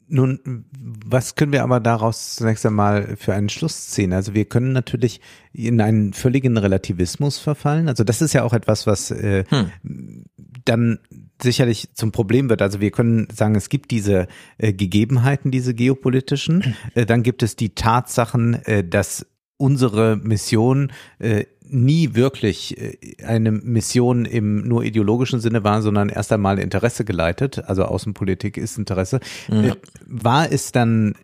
Nun, 0.07 0.65
was 1.05 1.35
können 1.35 1.53
wir 1.53 1.63
aber 1.63 1.79
daraus 1.79 2.35
zunächst 2.35 2.65
einmal 2.65 3.15
für 3.17 3.33
einen 3.33 3.49
Schluss 3.49 3.89
ziehen? 3.89 4.13
Also 4.13 4.33
wir 4.33 4.45
können 4.45 4.71
natürlich 4.71 5.21
in 5.53 5.81
einen 5.81 6.13
völligen 6.13 6.57
Relativismus 6.57 7.39
verfallen. 7.39 7.87
Also 7.87 8.03
das 8.03 8.21
ist 8.21 8.33
ja 8.33 8.43
auch 8.43 8.53
etwas, 8.53 8.85
was 8.85 9.11
äh, 9.11 9.43
hm. 9.49 10.25
dann 10.65 10.99
sicherlich 11.41 11.93
zum 11.93 12.11
Problem 12.11 12.49
wird. 12.49 12.61
Also 12.61 12.81
wir 12.81 12.91
können 12.91 13.27
sagen, 13.31 13.55
es 13.55 13.69
gibt 13.69 13.91
diese 13.91 14.27
äh, 14.57 14.73
Gegebenheiten, 14.73 15.51
diese 15.51 15.73
geopolitischen. 15.73 16.75
Äh, 16.95 17.05
dann 17.05 17.23
gibt 17.23 17.43
es 17.43 17.55
die 17.55 17.73
Tatsachen, 17.73 18.55
äh, 18.65 18.83
dass 18.83 19.25
unsere 19.57 20.17
Mission 20.17 20.91
äh, 21.19 21.45
nie 21.69 22.15
wirklich 22.15 22.77
äh, 22.77 22.97
eine 23.25 23.51
Mission 23.51 24.25
im 24.25 24.67
nur 24.67 24.83
ideologischen 24.83 25.39
Sinne 25.39 25.63
war, 25.63 25.81
sondern 25.81 26.09
erst 26.09 26.31
einmal 26.31 26.59
Interesse 26.59 27.05
geleitet, 27.05 27.63
also 27.65 27.85
Außenpolitik 27.85 28.57
ist 28.57 28.77
Interesse. 28.77 29.19
Ja. 29.49 29.63
Äh, 29.63 29.75
war 30.05 30.51
es 30.51 30.71
dann 30.71 31.15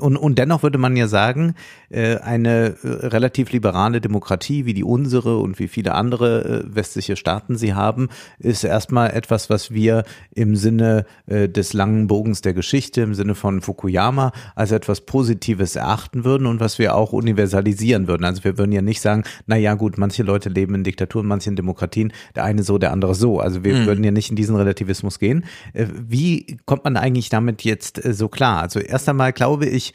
und, 0.00 0.16
und 0.16 0.38
dennoch 0.38 0.62
würde 0.62 0.78
man 0.78 0.96
ja 0.96 1.08
sagen, 1.08 1.54
äh, 1.90 2.18
eine 2.18 2.76
äh, 2.84 3.06
relativ 3.08 3.50
liberale 3.50 4.00
Demokratie 4.00 4.64
wie 4.64 4.72
die 4.72 4.84
unsere 4.84 5.38
und 5.38 5.58
wie 5.58 5.66
viele 5.66 5.94
andere 5.94 6.44
äh, 6.44 6.74
westliche 6.76 7.16
Staaten 7.16 7.56
sie 7.56 7.74
haben, 7.74 8.08
ist 8.38 8.62
erstmal 8.62 9.10
etwas, 9.10 9.50
was 9.50 9.72
wir 9.72 10.04
im 10.34 10.54
Sinne 10.54 11.04
des 11.26 11.72
langen 11.72 12.06
Bogens 12.06 12.40
der 12.42 12.54
Geschichte, 12.54 13.02
im 13.02 13.14
Sinne 13.14 13.34
von 13.34 13.60
Fukuyama, 13.60 14.32
als 14.54 14.70
etwas 14.72 15.00
Positives 15.02 15.76
erachten 15.76 16.24
würden 16.24 16.46
und 16.46 16.60
was 16.60 16.78
wir 16.78 16.94
auch 16.94 17.12
universalisieren 17.12 18.08
würden. 18.08 18.24
Also 18.24 18.44
wir 18.44 18.56
würden 18.56 18.72
ja 18.72 18.82
nicht 18.82 19.00
sagen, 19.00 19.24
na 19.46 19.56
ja 19.56 19.74
gut, 19.74 19.98
manche 19.98 20.22
Leute 20.22 20.48
leben 20.48 20.74
in 20.74 20.84
Diktaturen, 20.84 21.26
manche 21.26 21.50
in 21.50 21.56
Demokratien, 21.56 22.12
der 22.34 22.44
eine 22.44 22.62
so, 22.62 22.78
der 22.78 22.92
andere 22.92 23.14
so. 23.14 23.40
Also 23.40 23.64
wir 23.64 23.74
mhm. 23.74 23.86
würden 23.86 24.04
ja 24.04 24.10
nicht 24.10 24.30
in 24.30 24.36
diesen 24.36 24.56
Relativismus 24.56 25.18
gehen. 25.18 25.44
Wie 25.74 26.58
kommt 26.64 26.84
man 26.84 26.96
eigentlich 26.96 27.28
damit 27.28 27.62
jetzt 27.62 28.00
so 28.02 28.28
klar? 28.28 28.62
Also 28.62 28.80
erst 28.80 29.08
einmal 29.08 29.32
glaube 29.32 29.66
ich, 29.66 29.87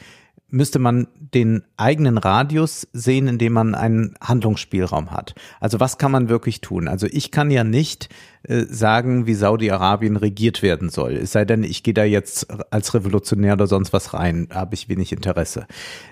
müsste 0.54 0.78
man 0.78 1.08
den 1.18 1.64
eigenen 1.78 2.20
Radius 2.20 2.88
sehen, 2.94 3.28
in 3.28 3.40
dem 3.40 3.54
man 3.54 3.74
einen 3.74 4.14
Handlungsspielraum 4.22 5.10
hat. 5.10 5.34
Also 5.60 5.80
was 5.80 5.98
kann 5.98 6.12
man 6.12 6.30
wirklich 6.30 6.62
tun? 6.62 6.88
Also 6.88 7.08
ich 7.10 7.32
kann 7.32 7.50
ja 7.50 7.64
nicht 7.64 8.10
äh, 8.44 8.66
sagen, 8.70 9.26
wie 9.26 9.34
Saudi-Arabien 9.34 10.16
regiert 10.16 10.62
werden 10.62 10.90
soll. 10.90 11.14
Es 11.14 11.32
sei 11.32 11.44
denn, 11.44 11.64
ich 11.64 11.82
gehe 11.82 11.96
da 11.96 12.04
jetzt 12.04 12.48
als 12.72 12.94
Revolutionär 12.94 13.54
oder 13.54 13.66
sonst 13.66 13.94
was 13.94 14.14
rein, 14.14 14.48
habe 14.54 14.76
ich 14.76 14.90
wenig 14.90 15.12
Interesse. 15.12 15.66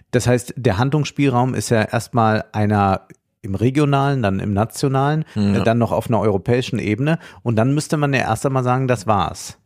Das 0.10 0.26
heißt, 0.26 0.56
der 0.58 0.80
Handlungsspielraum 0.80 1.54
ist 1.54 1.70
ja 1.70 1.84
erstmal 1.84 2.46
einer 2.52 3.08
im 3.44 3.54
regionalen, 3.54 4.24
dann 4.24 4.40
im 4.40 4.54
nationalen, 4.54 5.24
ja. 5.36 5.64
dann 5.64 5.78
noch 5.78 5.92
auf 5.92 6.08
einer 6.08 6.20
europäischen 6.20 6.80
Ebene 6.80 7.20
und 7.44 7.58
dann 7.58 7.76
müsste 7.76 7.98
man 7.98 8.14
ja 8.14 8.22
erst 8.22 8.46
einmal 8.46 8.64
sagen, 8.64 8.88
das 8.88 9.06
war's. 9.06 9.60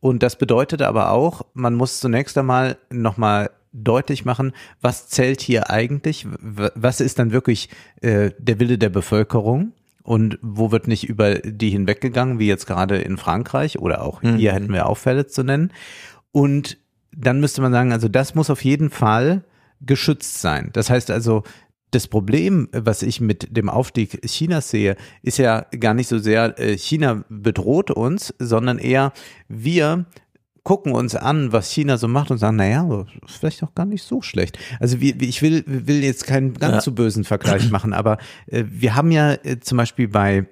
Und 0.00 0.22
das 0.22 0.36
bedeutet 0.36 0.82
aber 0.82 1.10
auch, 1.10 1.42
man 1.54 1.74
muss 1.74 2.00
zunächst 2.00 2.36
einmal 2.36 2.76
nochmal 2.90 3.50
deutlich 3.72 4.24
machen, 4.24 4.52
was 4.80 5.08
zählt 5.08 5.40
hier 5.40 5.70
eigentlich, 5.70 6.26
was 6.40 7.00
ist 7.00 7.18
dann 7.18 7.32
wirklich 7.32 7.68
äh, 8.00 8.30
der 8.38 8.60
Wille 8.60 8.78
der 8.78 8.90
Bevölkerung 8.90 9.72
Und 10.02 10.38
wo 10.42 10.72
wird 10.72 10.88
nicht 10.88 11.08
über 11.08 11.36
die 11.36 11.70
hinweggegangen, 11.70 12.38
wie 12.38 12.48
jetzt 12.48 12.66
gerade 12.66 12.98
in 12.98 13.16
Frankreich 13.16 13.78
oder 13.78 14.02
auch 14.02 14.20
hier 14.20 14.50
mhm. 14.50 14.54
hätten 14.54 14.72
wir 14.72 14.86
auch 14.86 14.98
Fälle 14.98 15.26
zu 15.26 15.44
nennen. 15.44 15.72
Und 16.32 16.78
dann 17.12 17.40
müsste 17.40 17.62
man 17.62 17.72
sagen, 17.72 17.92
also 17.92 18.08
das 18.08 18.34
muss 18.34 18.50
auf 18.50 18.64
jeden 18.64 18.90
Fall 18.90 19.44
geschützt 19.80 20.40
sein. 20.40 20.70
Das 20.72 20.90
heißt 20.90 21.10
also, 21.10 21.44
das 21.92 22.08
Problem, 22.08 22.68
was 22.72 23.02
ich 23.02 23.20
mit 23.20 23.54
dem 23.54 23.68
Aufstieg 23.68 24.22
Chinas 24.26 24.70
sehe, 24.70 24.96
ist 25.22 25.38
ja 25.38 25.66
gar 25.78 25.92
nicht 25.92 26.08
so 26.08 26.18
sehr, 26.18 26.58
äh, 26.58 26.76
China 26.78 27.24
bedroht 27.28 27.90
uns, 27.90 28.34
sondern 28.38 28.78
eher 28.78 29.12
wir 29.46 30.06
gucken 30.64 30.92
uns 30.92 31.14
an, 31.14 31.52
was 31.52 31.70
China 31.70 31.98
so 31.98 32.08
macht 32.08 32.30
und 32.30 32.38
sagen, 32.38 32.56
naja, 32.56 33.04
ist 33.26 33.36
vielleicht 33.38 33.62
auch 33.62 33.74
gar 33.74 33.86
nicht 33.86 34.02
so 34.02 34.22
schlecht. 34.22 34.58
Also 34.80 35.00
wie, 35.00 35.20
wie 35.20 35.28
ich 35.28 35.42
will, 35.42 35.64
will 35.66 36.04
jetzt 36.04 36.26
keinen 36.26 36.54
ganz 36.54 36.74
ja. 36.74 36.80
so 36.80 36.92
bösen 36.92 37.24
Vergleich 37.24 37.70
machen, 37.70 37.92
aber 37.92 38.18
äh, 38.46 38.64
wir 38.68 38.94
haben 38.94 39.10
ja 39.10 39.32
äh, 39.32 39.58
zum 39.60 39.78
Beispiel 39.78 40.08
bei 40.08 40.46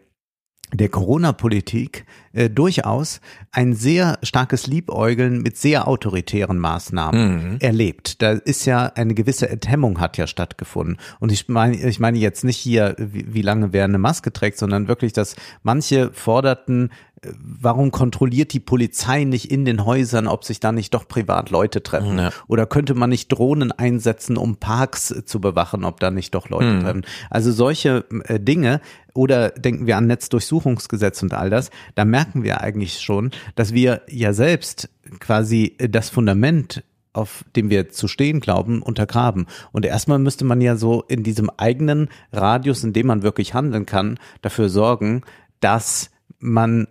der 0.72 0.88
Corona-Politik 0.88 2.04
äh, 2.32 2.48
durchaus 2.48 3.20
ein 3.50 3.74
sehr 3.74 4.18
starkes 4.22 4.66
Liebäugeln 4.66 5.42
mit 5.42 5.56
sehr 5.56 5.88
autoritären 5.88 6.58
Maßnahmen 6.58 7.52
mhm. 7.52 7.56
erlebt. 7.60 8.22
Da 8.22 8.32
ist 8.32 8.66
ja 8.66 8.86
eine 8.86 9.14
gewisse 9.14 9.48
Enthemmung 9.48 10.00
hat 10.00 10.16
ja 10.16 10.26
stattgefunden. 10.26 10.98
Und 11.18 11.32
ich 11.32 11.48
meine, 11.48 11.76
ich 11.76 11.98
meine 11.98 12.18
jetzt 12.18 12.44
nicht 12.44 12.56
hier, 12.56 12.94
wie, 12.98 13.34
wie 13.34 13.42
lange 13.42 13.72
wer 13.72 13.84
eine 13.84 13.98
Maske 13.98 14.32
trägt, 14.32 14.58
sondern 14.58 14.86
wirklich, 14.86 15.12
dass 15.12 15.34
manche 15.62 16.12
forderten, 16.12 16.90
warum 17.22 17.90
kontrolliert 17.90 18.52
die 18.52 18.60
Polizei 18.60 19.24
nicht 19.24 19.50
in 19.50 19.64
den 19.64 19.84
Häusern, 19.84 20.26
ob 20.26 20.44
sich 20.44 20.60
da 20.60 20.72
nicht 20.72 20.94
doch 20.94 21.06
privat 21.06 21.50
Leute 21.50 21.82
treffen? 21.82 22.18
Ja. 22.18 22.30
Oder 22.46 22.66
könnte 22.66 22.94
man 22.94 23.10
nicht 23.10 23.28
Drohnen 23.28 23.72
einsetzen, 23.72 24.36
um 24.36 24.56
Parks 24.56 25.10
äh, 25.10 25.24
zu 25.24 25.40
bewachen, 25.40 25.84
ob 25.84 26.00
da 26.00 26.10
nicht 26.10 26.34
doch 26.34 26.48
Leute 26.48 26.72
mhm. 26.72 26.80
treffen? 26.80 27.06
Also 27.28 27.52
solche 27.52 28.04
äh, 28.24 28.40
Dinge. 28.40 28.80
Oder 29.12 29.50
denken 29.50 29.86
wir 29.86 29.96
an 29.96 30.06
Netzdurchsuchungsgesetz 30.06 31.22
und 31.22 31.34
all 31.34 31.50
das. 31.50 31.70
Da 31.94 32.04
merken 32.04 32.44
wir 32.44 32.60
eigentlich 32.60 33.00
schon, 33.00 33.32
dass 33.54 33.74
wir 33.74 34.02
ja 34.08 34.32
selbst 34.32 34.88
quasi 35.18 35.74
äh, 35.78 35.88
das 35.88 36.08
Fundament 36.10 36.84
auf 37.12 37.44
dem 37.56 37.70
wir 37.70 37.88
zu 37.88 38.06
stehen 38.06 38.38
glauben, 38.38 38.82
untergraben. 38.82 39.48
Und 39.72 39.84
erstmal 39.84 40.20
müsste 40.20 40.44
man 40.44 40.60
ja 40.60 40.76
so 40.76 41.02
in 41.08 41.24
diesem 41.24 41.50
eigenen 41.56 42.08
Radius, 42.30 42.84
in 42.84 42.92
dem 42.92 43.08
man 43.08 43.24
wirklich 43.24 43.52
handeln 43.52 43.84
kann, 43.84 44.16
dafür 44.42 44.68
sorgen, 44.68 45.22
dass 45.58 46.12
man 46.38 46.86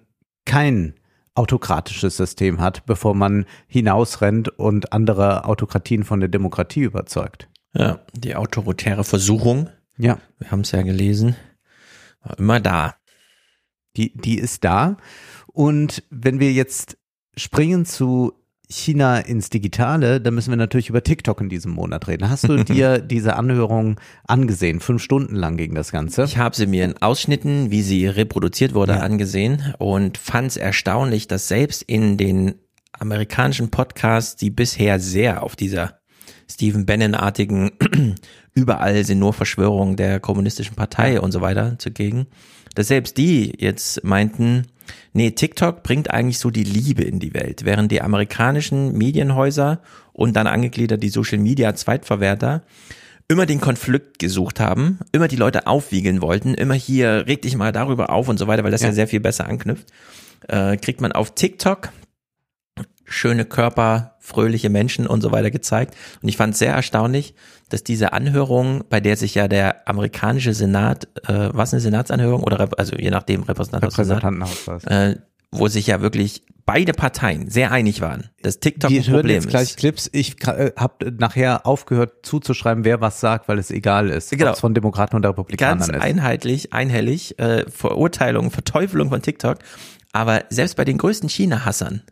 kein 0.46 0.96
autokratisches 1.36 2.18
System 2.18 2.60
hat, 2.60 2.86
bevor 2.86 3.16
man 3.16 3.46
hinausrennt 3.68 4.50
und 4.50 4.92
andere 4.92 5.46
Autokratien 5.46 6.04
von 6.04 6.20
der 6.20 6.30
Demokratie 6.30 6.82
überzeugt. 6.82 7.48
Ja, 7.74 8.00
die 8.14 8.36
autoritäre 8.36 9.04
Versuchung. 9.04 9.70
Ja. 9.98 10.18
Wir 10.38 10.52
haben 10.52 10.62
es 10.62 10.72
ja 10.72 10.82
gelesen. 10.82 11.36
War 12.22 12.38
immer 12.40 12.60
da. 12.60 12.96
Die, 13.96 14.14
die 14.16 14.38
ist 14.38 14.64
da. 14.64 14.98
Und 15.48 16.04
wenn 16.10 16.40
wir 16.40 16.52
jetzt 16.52 16.98
springen 17.36 17.86
zu 17.86 18.34
China 18.72 19.18
ins 19.20 19.50
Digitale, 19.50 20.22
dann 20.22 20.36
müssen 20.36 20.52
wir 20.52 20.58
natürlich 20.58 20.90
über 20.90 21.04
TikTok 21.04 21.42
in 21.42 21.50
diesem 21.50 21.72
Monat 21.72 22.08
reden. 22.08 22.30
Hast 22.30 22.48
du 22.48 22.64
dir 22.64 23.00
diese 23.00 23.36
Anhörung 23.36 24.00
angesehen? 24.28 24.80
Fünf 24.80 25.02
Stunden 25.02 25.36
lang 25.36 25.58
ging 25.58 25.74
das 25.74 25.92
Ganze. 25.92 26.24
Ich 26.24 26.38
habe 26.38 26.56
sie 26.56 26.68
mir 26.68 26.86
in 26.86 27.02
Ausschnitten, 27.02 27.72
wie 27.72 27.82
sie 27.82 28.06
reproduziert 28.06 28.76
wurde, 28.76 28.94
ja. 28.94 29.00
angesehen 29.00 29.74
und 29.80 30.20
fand 30.20 30.52
es 30.52 30.58
erstaunlich, 30.58 31.28
dass 31.28 31.48
selbst 31.48 31.82
in 31.82 32.18
den 32.18 32.56
amerikanischen 32.92 33.72
Podcasts, 33.72 34.36
die 34.36 34.52
bisher 34.52 35.00
sehr 35.00 35.42
auf 35.42 35.56
dieser 35.56 36.00
Stephen 36.48 36.86
Bannon-artigen 36.86 37.72
überall 38.54 39.04
sind 39.04 39.20
nur 39.20 39.34
Verschwörungen 39.34 39.96
der 39.96 40.20
kommunistischen 40.20 40.76
Partei 40.76 41.20
und 41.20 41.32
so 41.32 41.42
weiter 41.42 41.78
zugegen, 41.80 42.28
dass 42.80 42.88
selbst 42.88 43.18
die 43.18 43.54
jetzt 43.58 44.06
meinten, 44.06 44.66
Nee, 45.12 45.32
TikTok 45.32 45.84
bringt 45.84 46.12
eigentlich 46.12 46.40
so 46.40 46.50
die 46.50 46.64
Liebe 46.64 47.04
in 47.04 47.20
die 47.20 47.34
Welt, 47.34 47.66
während 47.66 47.92
die 47.92 48.02
amerikanischen 48.02 48.94
Medienhäuser 48.98 49.82
und 50.14 50.36
dann 50.36 50.48
angegliedert 50.48 51.04
die 51.04 51.10
Social 51.10 51.40
Media 51.40 51.76
Zweitverwerter 51.76 52.64
immer 53.28 53.46
den 53.46 53.60
Konflikt 53.60 54.18
gesucht 54.18 54.60
haben, 54.62 55.00
immer 55.12 55.28
die 55.28 55.36
Leute 55.36 55.68
aufwiegeln 55.68 56.22
wollten, 56.22 56.54
immer 56.54 56.74
hier 56.74 57.26
reg 57.28 57.42
dich 57.42 57.58
mal 57.58 57.72
darüber 57.72 58.12
auf 58.12 58.30
und 58.30 58.40
so 58.40 58.48
weiter, 58.48 58.64
weil 58.64 58.72
das 58.72 58.82
ja, 58.82 58.88
ja 58.88 58.94
sehr 58.94 59.08
viel 59.08 59.20
besser 59.20 59.48
anknüpft, 59.48 59.92
äh, 60.48 60.78
kriegt 60.78 61.02
man 61.02 61.12
auf 61.12 61.36
TikTok 61.36 61.90
schöne 63.04 63.44
Körper, 63.44 64.16
fröhliche 64.30 64.70
Menschen 64.70 65.08
und 65.08 65.22
so 65.22 65.32
weiter 65.32 65.52
gezeigt. 65.52 65.96
Und 66.22 66.30
ich 66.30 66.38
fand 66.38 66.56
sehr 66.56 66.74
erstaunlich, 66.74 67.34
dass 67.70 67.84
diese 67.84 68.14
Anhörung, 68.14 68.84
bei 68.90 69.00
der 69.00 69.18
sich 69.18 69.36
ja 69.36 69.48
der 69.48 69.88
amerikanische 69.88 70.54
Senat, 70.54 71.08
äh, 71.28 71.50
was 71.52 71.74
eine 71.74 71.82
Senatsanhörung 71.82 72.44
oder 72.44 72.70
also 72.78 72.96
je 72.96 73.10
nachdem 73.10 73.44
Repräsentantenhaus, 73.44 73.98
Repräsentantenhaus 73.98 74.84
äh, 74.86 75.16
wo 75.52 75.68
sich 75.68 75.88
ja 75.88 76.02
wirklich 76.02 76.44
beide 76.66 76.94
Parteien 76.94 77.50
sehr 77.50 77.72
einig 77.72 78.02
waren, 78.02 78.30
dass 78.44 78.60
TikTok 78.60 78.92
Wir 78.92 79.02
ein 79.02 79.12
Problem 79.12 79.36
jetzt 79.36 79.50
gleich 79.50 79.70
ist. 79.70 79.78
Clips. 79.78 80.10
Ich 80.14 80.36
äh, 80.48 80.72
habe 80.76 81.12
nachher 81.18 81.66
aufgehört 81.66 82.24
zuzuschreiben, 82.24 82.84
wer 82.84 83.02
was 83.02 83.20
sagt, 83.20 83.48
weil 83.48 83.58
es 83.58 83.72
egal 83.72 84.10
ist, 84.10 84.30
genau. 84.30 84.54
von 84.54 84.76
Demokraten 84.76 85.16
und 85.16 85.26
Republikanern 85.26 85.80
Ganz 85.80 85.90
ist. 85.90 86.00
einheitlich, 86.00 86.72
einhellig, 86.72 87.40
äh, 87.40 87.66
Verurteilung, 87.70 88.52
Verteufelung 88.52 89.10
von 89.10 89.24
TikTok. 89.24 89.58
Aber 90.12 90.44
selbst 90.50 90.76
bei 90.76 90.86
den 90.86 91.00
größten 91.00 91.30
China-Hassern 91.30 92.04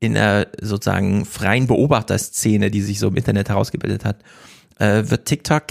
in 0.00 0.14
der 0.14 0.48
sozusagen 0.60 1.26
freien 1.26 1.66
Beobachterszene, 1.66 2.70
die 2.70 2.80
sich 2.82 2.98
so 2.98 3.08
im 3.08 3.16
Internet 3.16 3.50
herausgebildet 3.50 4.04
hat, 4.04 4.22
äh, 4.78 5.04
wird 5.06 5.26
TikTok 5.26 5.64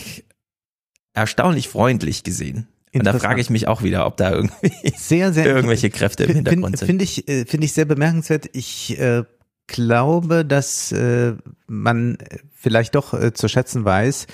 erstaunlich 1.14 1.68
freundlich 1.68 2.24
gesehen. 2.24 2.68
Und 2.94 3.06
da 3.06 3.14
frage 3.14 3.42
ich 3.42 3.50
mich 3.50 3.68
auch 3.68 3.84
wieder, 3.84 4.06
ob 4.06 4.18
da 4.18 4.32
irgendwie 4.32 4.72
sehr, 4.96 5.34
sehr, 5.34 5.46
irgendwelche 5.56 5.90
Kräfte 5.90 6.24
im 6.24 6.34
Hintergrund 6.36 6.78
sind. 6.78 6.88
Finde 6.88 7.04
ich, 7.04 7.28
äh, 7.28 7.46
finde 7.46 7.66
ich 7.66 7.74
sehr 7.74 7.86
bemerkenswert. 7.86 8.50
Ich 8.54 9.00
äh, 9.00 9.24
glaube, 9.68 10.46
dass 10.46 10.92
äh, 10.92 11.34
man 11.68 12.18
vielleicht 12.54 12.96
doch 12.96 13.14
äh, 13.14 13.34
zu 13.34 13.48
schätzen 13.48 13.86
weiß, 13.86 14.28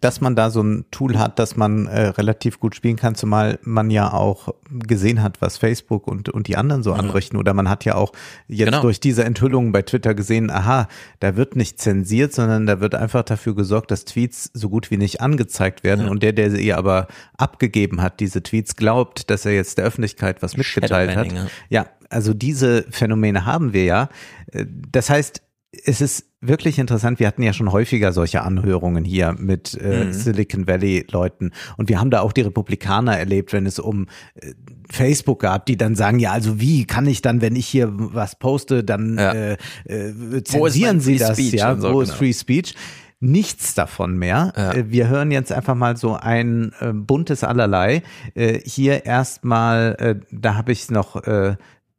dass 0.00 0.20
man 0.20 0.34
da 0.34 0.50
so 0.50 0.62
ein 0.62 0.84
Tool 0.90 1.16
hat, 1.16 1.38
dass 1.38 1.56
man 1.56 1.86
äh, 1.86 2.08
relativ 2.08 2.58
gut 2.58 2.74
spielen 2.74 2.96
kann, 2.96 3.14
zumal 3.14 3.60
man 3.62 3.90
ja 3.90 4.12
auch 4.12 4.52
gesehen 4.68 5.22
hat, 5.22 5.40
was 5.40 5.58
Facebook 5.58 6.08
und, 6.08 6.28
und 6.28 6.48
die 6.48 6.56
anderen 6.56 6.82
so 6.82 6.92
mhm. 6.92 7.00
anrichten. 7.00 7.36
Oder 7.36 7.54
man 7.54 7.68
hat 7.68 7.84
ja 7.84 7.94
auch 7.94 8.12
jetzt 8.48 8.66
genau. 8.66 8.82
durch 8.82 8.98
diese 8.98 9.24
Enthüllungen 9.24 9.70
bei 9.70 9.82
Twitter 9.82 10.14
gesehen, 10.14 10.50
aha, 10.50 10.88
da 11.20 11.36
wird 11.36 11.54
nicht 11.54 11.80
zensiert, 11.80 12.32
sondern 12.32 12.66
da 12.66 12.80
wird 12.80 12.96
einfach 12.96 13.22
dafür 13.22 13.54
gesorgt, 13.54 13.92
dass 13.92 14.04
Tweets 14.04 14.50
so 14.54 14.70
gut 14.70 14.90
wie 14.90 14.96
nicht 14.96 15.20
angezeigt 15.20 15.84
werden. 15.84 16.06
Ja. 16.06 16.10
Und 16.10 16.24
der, 16.24 16.32
der 16.32 16.50
sie 16.50 16.72
aber 16.72 17.06
abgegeben 17.38 18.02
hat, 18.02 18.18
diese 18.18 18.42
Tweets, 18.42 18.74
glaubt, 18.74 19.30
dass 19.30 19.46
er 19.46 19.52
jetzt 19.52 19.78
der 19.78 19.84
Öffentlichkeit 19.84 20.42
was 20.42 20.56
mitgeteilt 20.56 21.14
hat. 21.14 21.28
Ja, 21.68 21.86
also 22.08 22.34
diese 22.34 22.84
Phänomene 22.90 23.46
haben 23.46 23.72
wir 23.72 23.84
ja. 23.84 24.08
Äh, 24.50 24.66
das 24.90 25.10
heißt, 25.10 25.42
es 25.72 26.00
ist 26.00 26.26
wirklich 26.40 26.78
interessant. 26.78 27.20
Wir 27.20 27.26
hatten 27.26 27.42
ja 27.42 27.52
schon 27.52 27.70
häufiger 27.70 28.12
solche 28.12 28.42
Anhörungen 28.42 29.04
hier 29.04 29.34
mit 29.38 29.78
äh, 29.80 30.06
mhm. 30.06 30.12
Silicon 30.12 30.66
Valley 30.66 31.06
Leuten 31.10 31.52
und 31.76 31.88
wir 31.88 32.00
haben 32.00 32.10
da 32.10 32.20
auch 32.20 32.32
die 32.32 32.40
Republikaner 32.40 33.16
erlebt, 33.16 33.52
wenn 33.52 33.66
es 33.66 33.78
um 33.78 34.06
äh, 34.34 34.52
Facebook 34.90 35.40
gab, 35.40 35.66
die 35.66 35.76
dann 35.76 35.94
sagen, 35.94 36.18
ja, 36.18 36.32
also 36.32 36.60
wie 36.60 36.86
kann 36.86 37.06
ich 37.06 37.22
dann, 37.22 37.40
wenn 37.40 37.54
ich 37.54 37.66
hier 37.66 37.88
was 37.92 38.36
poste, 38.36 38.82
dann 38.82 39.16
ja. 39.16 39.32
äh, 39.32 39.56
äh, 39.84 40.42
zensieren 40.42 41.00
Sie 41.00 41.18
das, 41.18 41.38
ja, 41.52 41.76
so, 41.76 41.92
wo 41.92 42.00
ist 42.00 42.08
genau. 42.08 42.18
Free 42.18 42.32
Speech? 42.32 42.74
Nichts 43.20 43.74
davon 43.74 44.16
mehr. 44.16 44.52
Ja. 44.56 44.72
Äh, 44.72 44.90
wir 44.90 45.08
hören 45.08 45.30
jetzt 45.30 45.52
einfach 45.52 45.74
mal 45.74 45.96
so 45.96 46.14
ein 46.14 46.72
äh, 46.80 46.92
buntes 46.92 47.44
Allerlei. 47.44 48.02
Äh, 48.34 48.60
hier 48.64 49.04
erstmal, 49.04 49.94
äh, 49.98 50.16
da 50.32 50.56
habe 50.56 50.72
ich 50.72 50.82
es 50.82 50.90
noch 50.90 51.22
äh, 51.24 51.56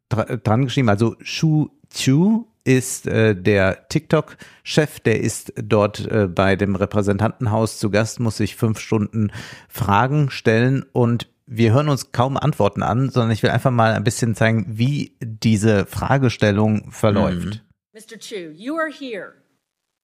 dran 0.09 0.65
geschrieben, 0.65 0.89
also 0.89 1.15
Shu 1.21 1.69
Chu 1.93 2.50
ist 2.63 3.07
äh, 3.07 3.35
der 3.35 3.87
TikTok-Chef, 3.89 4.99
der 4.99 5.21
ist 5.21 5.53
dort 5.55 6.05
äh, 6.07 6.27
bei 6.27 6.55
dem 6.55 6.75
Repräsentantenhaus 6.75 7.79
zu 7.79 7.89
Gast, 7.89 8.19
muss 8.19 8.37
sich 8.37 8.55
fünf 8.55 8.79
Stunden 8.79 9.31
Fragen 9.67 10.29
stellen 10.29 10.85
und 10.93 11.27
wir 11.45 11.73
hören 11.73 11.89
uns 11.89 12.11
kaum 12.11 12.37
Antworten 12.37 12.81
an, 12.81 13.09
sondern 13.09 13.31
ich 13.31 13.43
will 13.43 13.49
einfach 13.49 13.71
mal 13.71 13.93
ein 13.93 14.03
bisschen 14.03 14.35
zeigen, 14.35 14.65
wie 14.69 15.17
diese 15.19 15.85
Fragestellung 15.85 16.91
verläuft. 16.91 17.45
Mhm. 17.45 17.59
Mr. 17.93 18.17
Chu, 18.17 18.51
you 18.55 18.77
are 18.77 18.89
here 18.89 19.33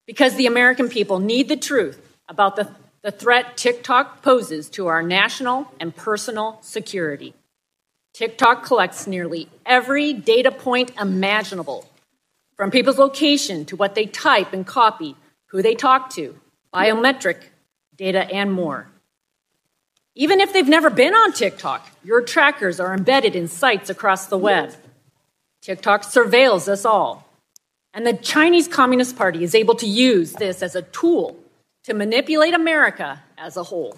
because 0.06 0.36
the 0.36 0.46
American 0.46 0.88
people 0.88 1.18
need 1.18 1.48
the 1.48 1.56
truth 1.56 1.98
about 2.28 2.56
the, 2.56 2.68
the 3.02 3.10
threat 3.10 3.56
TikTok 3.56 4.20
poses 4.20 4.68
to 4.70 4.88
our 4.88 5.02
national 5.02 5.66
and 5.80 5.96
personal 5.96 6.58
security. 6.60 7.32
TikTok 8.12 8.62
collects 8.62 9.06
nearly 9.06 9.48
every 9.64 10.12
data 10.12 10.50
point 10.50 10.92
imaginable 11.00 11.86
from 12.58 12.72
people's 12.72 12.98
location 12.98 13.64
to 13.64 13.76
what 13.76 13.94
they 13.94 14.04
type 14.04 14.52
and 14.52 14.66
copy, 14.66 15.14
who 15.46 15.62
they 15.62 15.76
talk 15.76 16.10
to, 16.10 16.38
biometric 16.74 17.44
data, 17.96 18.28
and 18.30 18.52
more. 18.52 18.88
Even 20.16 20.40
if 20.40 20.52
they've 20.52 20.68
never 20.68 20.90
been 20.90 21.14
on 21.14 21.32
TikTok, 21.32 21.88
your 22.02 22.20
trackers 22.20 22.80
are 22.80 22.92
embedded 22.92 23.36
in 23.36 23.46
sites 23.46 23.88
across 23.88 24.26
the 24.26 24.36
web. 24.36 24.74
TikTok 25.62 26.02
surveils 26.02 26.66
us 26.66 26.84
all. 26.84 27.28
And 27.94 28.04
the 28.04 28.14
Chinese 28.14 28.66
Communist 28.66 29.16
Party 29.16 29.44
is 29.44 29.54
able 29.54 29.76
to 29.76 29.86
use 29.86 30.32
this 30.32 30.60
as 30.60 30.74
a 30.74 30.82
tool 30.82 31.36
to 31.84 31.94
manipulate 31.94 32.54
America 32.54 33.22
as 33.38 33.56
a 33.56 33.62
whole. 33.62 33.96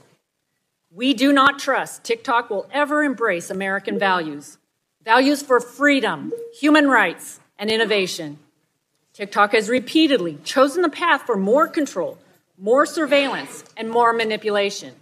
We 0.92 1.14
do 1.14 1.32
not 1.32 1.58
trust 1.58 2.04
TikTok 2.04 2.50
will 2.50 2.68
ever 2.70 3.02
embrace 3.02 3.48
American 3.48 3.98
values 3.98 4.58
values 5.02 5.40
for 5.40 5.60
freedom, 5.60 6.30
human 6.60 6.86
rights, 6.86 7.40
and 7.58 7.70
innovation. 7.70 8.38
TikTok 9.12 9.52
has 9.52 9.68
repeatedly 9.68 10.38
chosen 10.44 10.82
the 10.82 10.88
path 10.88 11.22
for 11.22 11.36
more 11.36 11.68
control, 11.68 12.18
more 12.56 12.86
surveillance, 12.86 13.64
and 13.76 13.90
more 13.90 14.12
manipulation. 14.12 14.94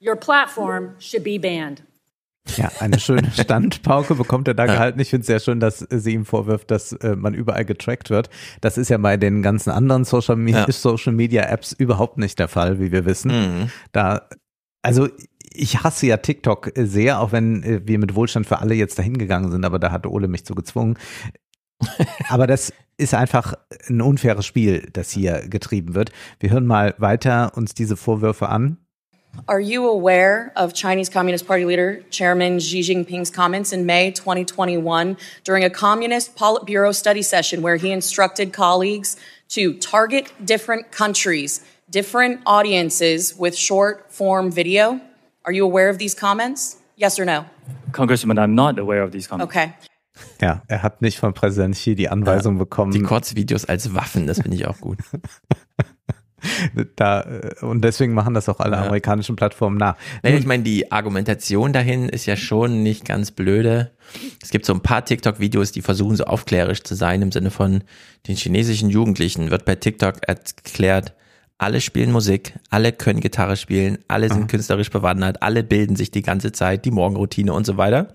Your 0.00 0.16
platform 0.16 0.96
should 0.98 1.24
be 1.24 1.38
banned. 1.38 1.82
Ja, 2.56 2.70
eine 2.80 3.00
schöne 3.00 3.30
Standpauke 3.34 4.14
bekommt 4.14 4.48
er 4.48 4.54
da 4.54 4.66
gehalten. 4.66 5.00
Ich 5.00 5.10
finde 5.10 5.22
es 5.22 5.26
sehr 5.26 5.40
schön, 5.40 5.60
dass 5.60 5.80
sie 5.90 6.12
ihm 6.12 6.24
vorwirft, 6.24 6.70
dass 6.70 6.92
äh, 6.92 7.16
man 7.16 7.34
überall 7.34 7.64
getrackt 7.64 8.10
wird. 8.10 8.30
Das 8.60 8.78
ist 8.78 8.88
ja 8.88 8.98
bei 8.98 9.16
den 9.16 9.42
ganzen 9.42 9.70
anderen 9.70 10.04
Social, 10.04 10.36
Me 10.36 10.52
ja. 10.52 10.70
Social 10.70 11.12
Media 11.12 11.42
Apps 11.42 11.72
überhaupt 11.72 12.18
nicht 12.18 12.38
der 12.38 12.48
Fall, 12.48 12.78
wie 12.78 12.92
wir 12.92 13.04
wissen. 13.04 13.30
Mhm. 13.32 13.70
Da, 13.92 14.28
also 14.82 15.08
ich 15.52 15.82
hasse 15.82 16.06
ja 16.06 16.18
TikTok 16.18 16.70
sehr, 16.76 17.20
auch 17.20 17.32
wenn 17.32 17.62
äh, 17.62 17.80
wir 17.84 17.98
mit 17.98 18.14
Wohlstand 18.14 18.46
für 18.46 18.60
alle 18.60 18.74
jetzt 18.74 18.98
dahin 18.98 19.18
gegangen 19.18 19.50
sind, 19.50 19.64
aber 19.64 19.78
da 19.78 19.90
hat 19.90 20.06
Ole 20.06 20.28
mich 20.28 20.44
zu 20.44 20.54
gezwungen. 20.54 20.98
Aber 22.28 22.46
das 22.46 22.72
ist 22.98 23.14
einfach 23.14 23.54
ein 23.88 24.00
unfaires 24.00 24.46
Spiel, 24.46 24.88
das 24.92 25.10
hier 25.10 25.46
getrieben 25.48 25.94
wird. 25.94 26.10
Wir 26.40 26.50
hören 26.50 26.66
mal 26.66 26.94
weiter 26.98 27.52
uns 27.56 27.74
diese 27.74 27.96
Vorwürfe 27.96 28.48
an. 28.48 28.78
Are 29.48 29.60
you 29.60 29.86
aware 29.86 30.50
of 30.56 30.72
Chinese 30.72 31.10
Communist 31.10 31.46
Party 31.46 31.64
leader 31.64 31.98
Chairman 32.10 32.58
Xi 32.58 32.80
Jinping's 32.80 33.30
comments 33.30 33.70
in 33.70 33.84
May 33.84 34.10
2021 34.10 35.16
during 35.44 35.62
a 35.62 35.68
Communist 35.68 36.36
Politburo 36.36 36.94
study 36.94 37.22
session 37.22 37.62
where 37.62 37.76
he 37.76 37.92
instructed 37.92 38.54
colleagues 38.54 39.16
to 39.50 39.74
target 39.74 40.32
different 40.42 40.90
countries, 40.90 41.60
different 41.90 42.40
audiences 42.46 43.38
with 43.38 43.54
short 43.54 44.10
form 44.10 44.50
video? 44.50 45.00
Are 45.44 45.52
you 45.52 45.64
aware 45.64 45.90
of 45.90 45.98
these 45.98 46.14
comments? 46.14 46.78
Yes 46.96 47.18
or 47.18 47.26
no? 47.26 47.44
Congressman, 47.92 48.38
I'm 48.38 48.54
not 48.54 48.78
aware 48.78 49.02
of 49.02 49.12
these 49.12 49.26
comments. 49.26 49.54
Okay. 49.54 49.74
Ja, 50.40 50.62
er 50.68 50.82
hat 50.82 51.02
nicht 51.02 51.18
von 51.18 51.34
Präsident 51.34 51.74
Xi 51.74 51.94
die 51.94 52.08
Anweisung 52.08 52.54
ja, 52.54 52.60
bekommen. 52.60 52.92
Die 52.92 53.02
Kurzvideos 53.02 53.64
als 53.64 53.94
Waffen, 53.94 54.26
das 54.26 54.40
finde 54.40 54.56
ich 54.56 54.66
auch 54.66 54.78
gut. 54.80 54.98
da, 56.96 57.22
äh, 57.22 57.64
und 57.64 57.82
deswegen 57.82 58.14
machen 58.14 58.34
das 58.34 58.48
auch 58.48 58.60
alle 58.60 58.76
ja. 58.76 58.84
amerikanischen 58.84 59.36
Plattformen 59.36 59.76
nach. 59.76 59.96
Naja, 60.22 60.36
ich 60.36 60.46
meine, 60.46 60.62
die 60.62 60.92
Argumentation 60.92 61.72
dahin 61.72 62.08
ist 62.08 62.26
ja 62.26 62.36
schon 62.36 62.82
nicht 62.82 63.04
ganz 63.04 63.30
blöde. 63.30 63.92
Es 64.42 64.50
gibt 64.50 64.66
so 64.66 64.72
ein 64.72 64.80
paar 64.80 65.04
TikTok-Videos, 65.04 65.72
die 65.72 65.82
versuchen 65.82 66.16
so 66.16 66.24
aufklärisch 66.24 66.82
zu 66.82 66.94
sein, 66.94 67.22
im 67.22 67.32
Sinne 67.32 67.50
von 67.50 67.82
den 68.26 68.36
chinesischen 68.36 68.90
Jugendlichen 68.90 69.50
wird 69.50 69.64
bei 69.64 69.74
TikTok 69.74 70.26
erklärt, 70.26 71.14
alle 71.58 71.80
spielen 71.80 72.12
Musik, 72.12 72.54
alle 72.68 72.92
können 72.92 73.20
Gitarre 73.20 73.56
spielen, 73.56 73.98
alle 74.08 74.28
sind 74.28 74.42
Aha. 74.42 74.46
künstlerisch 74.46 74.90
bewandert, 74.90 75.42
alle 75.42 75.62
bilden 75.62 75.96
sich 75.96 76.10
die 76.10 76.22
ganze 76.22 76.52
Zeit, 76.52 76.84
die 76.84 76.90
Morgenroutine 76.90 77.52
und 77.52 77.64
so 77.64 77.78
weiter. 77.78 78.14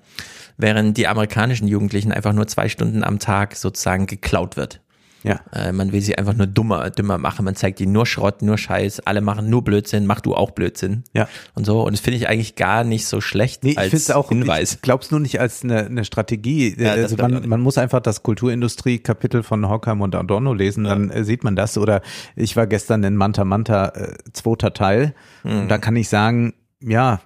Während 0.57 0.97
die 0.97 1.07
amerikanischen 1.07 1.67
Jugendlichen 1.67 2.11
einfach 2.11 2.33
nur 2.33 2.47
zwei 2.47 2.69
Stunden 2.69 3.03
am 3.03 3.19
Tag 3.19 3.55
sozusagen 3.55 4.07
geklaut 4.07 4.57
wird. 4.57 4.81
Ja. 5.23 5.39
Äh, 5.53 5.71
man 5.71 5.91
will 5.91 6.01
sie 6.01 6.17
einfach 6.17 6.33
nur 6.33 6.47
dummer, 6.47 6.89
dümmer 6.89 7.17
machen. 7.17 7.45
Man 7.45 7.55
zeigt 7.55 7.79
ihnen 7.79 7.91
nur 7.91 8.05
Schrott, 8.05 8.41
nur 8.41 8.57
Scheiß. 8.57 9.01
Alle 9.01 9.21
machen 9.21 9.49
nur 9.49 9.63
Blödsinn. 9.63 10.05
Mach 10.05 10.21
du 10.21 10.35
auch 10.35 10.51
Blödsinn. 10.51 11.03
Ja. 11.13 11.27
Und 11.53 11.65
so. 11.65 11.83
Und 11.83 11.93
das 11.93 12.01
finde 12.01 12.17
ich 12.17 12.27
eigentlich 12.27 12.55
gar 12.55 12.83
nicht 12.83 13.05
so 13.05 13.21
schlecht 13.21 13.63
nee, 13.63 13.75
als 13.77 13.93
ich 13.93 14.13
auch, 14.13 14.29
Hinweis. 14.29 14.75
Ich 14.75 14.81
glaub's 14.81 15.11
nur 15.11 15.19
nicht 15.19 15.39
als 15.39 15.63
eine, 15.63 15.85
eine 15.85 16.05
Strategie. 16.05 16.75
Ja, 16.77 16.93
also 16.93 17.15
man, 17.17 17.47
man 17.47 17.61
muss 17.61 17.77
einfach 17.77 17.99
das 17.99 18.23
Kulturindustrie-Kapitel 18.23 19.43
von 19.43 19.67
Horkheimer 19.67 20.05
und 20.05 20.15
Adorno 20.15 20.53
lesen, 20.53 20.85
ja. 20.85 20.91
dann 20.91 21.09
äh, 21.11 21.23
sieht 21.23 21.43
man 21.43 21.55
das. 21.55 21.77
Oder 21.77 22.01
ich 22.35 22.55
war 22.55 22.67
gestern 22.67 23.03
in 23.03 23.15
Manta 23.15 23.45
Manta, 23.45 23.89
äh, 23.89 24.15
zweiter 24.33 24.73
Teil. 24.73 25.13
Hm. 25.43 25.61
Und 25.61 25.67
da 25.69 25.77
kann 25.77 25.95
ich 25.95 26.09
sagen, 26.09 26.53
ja, 26.81 27.19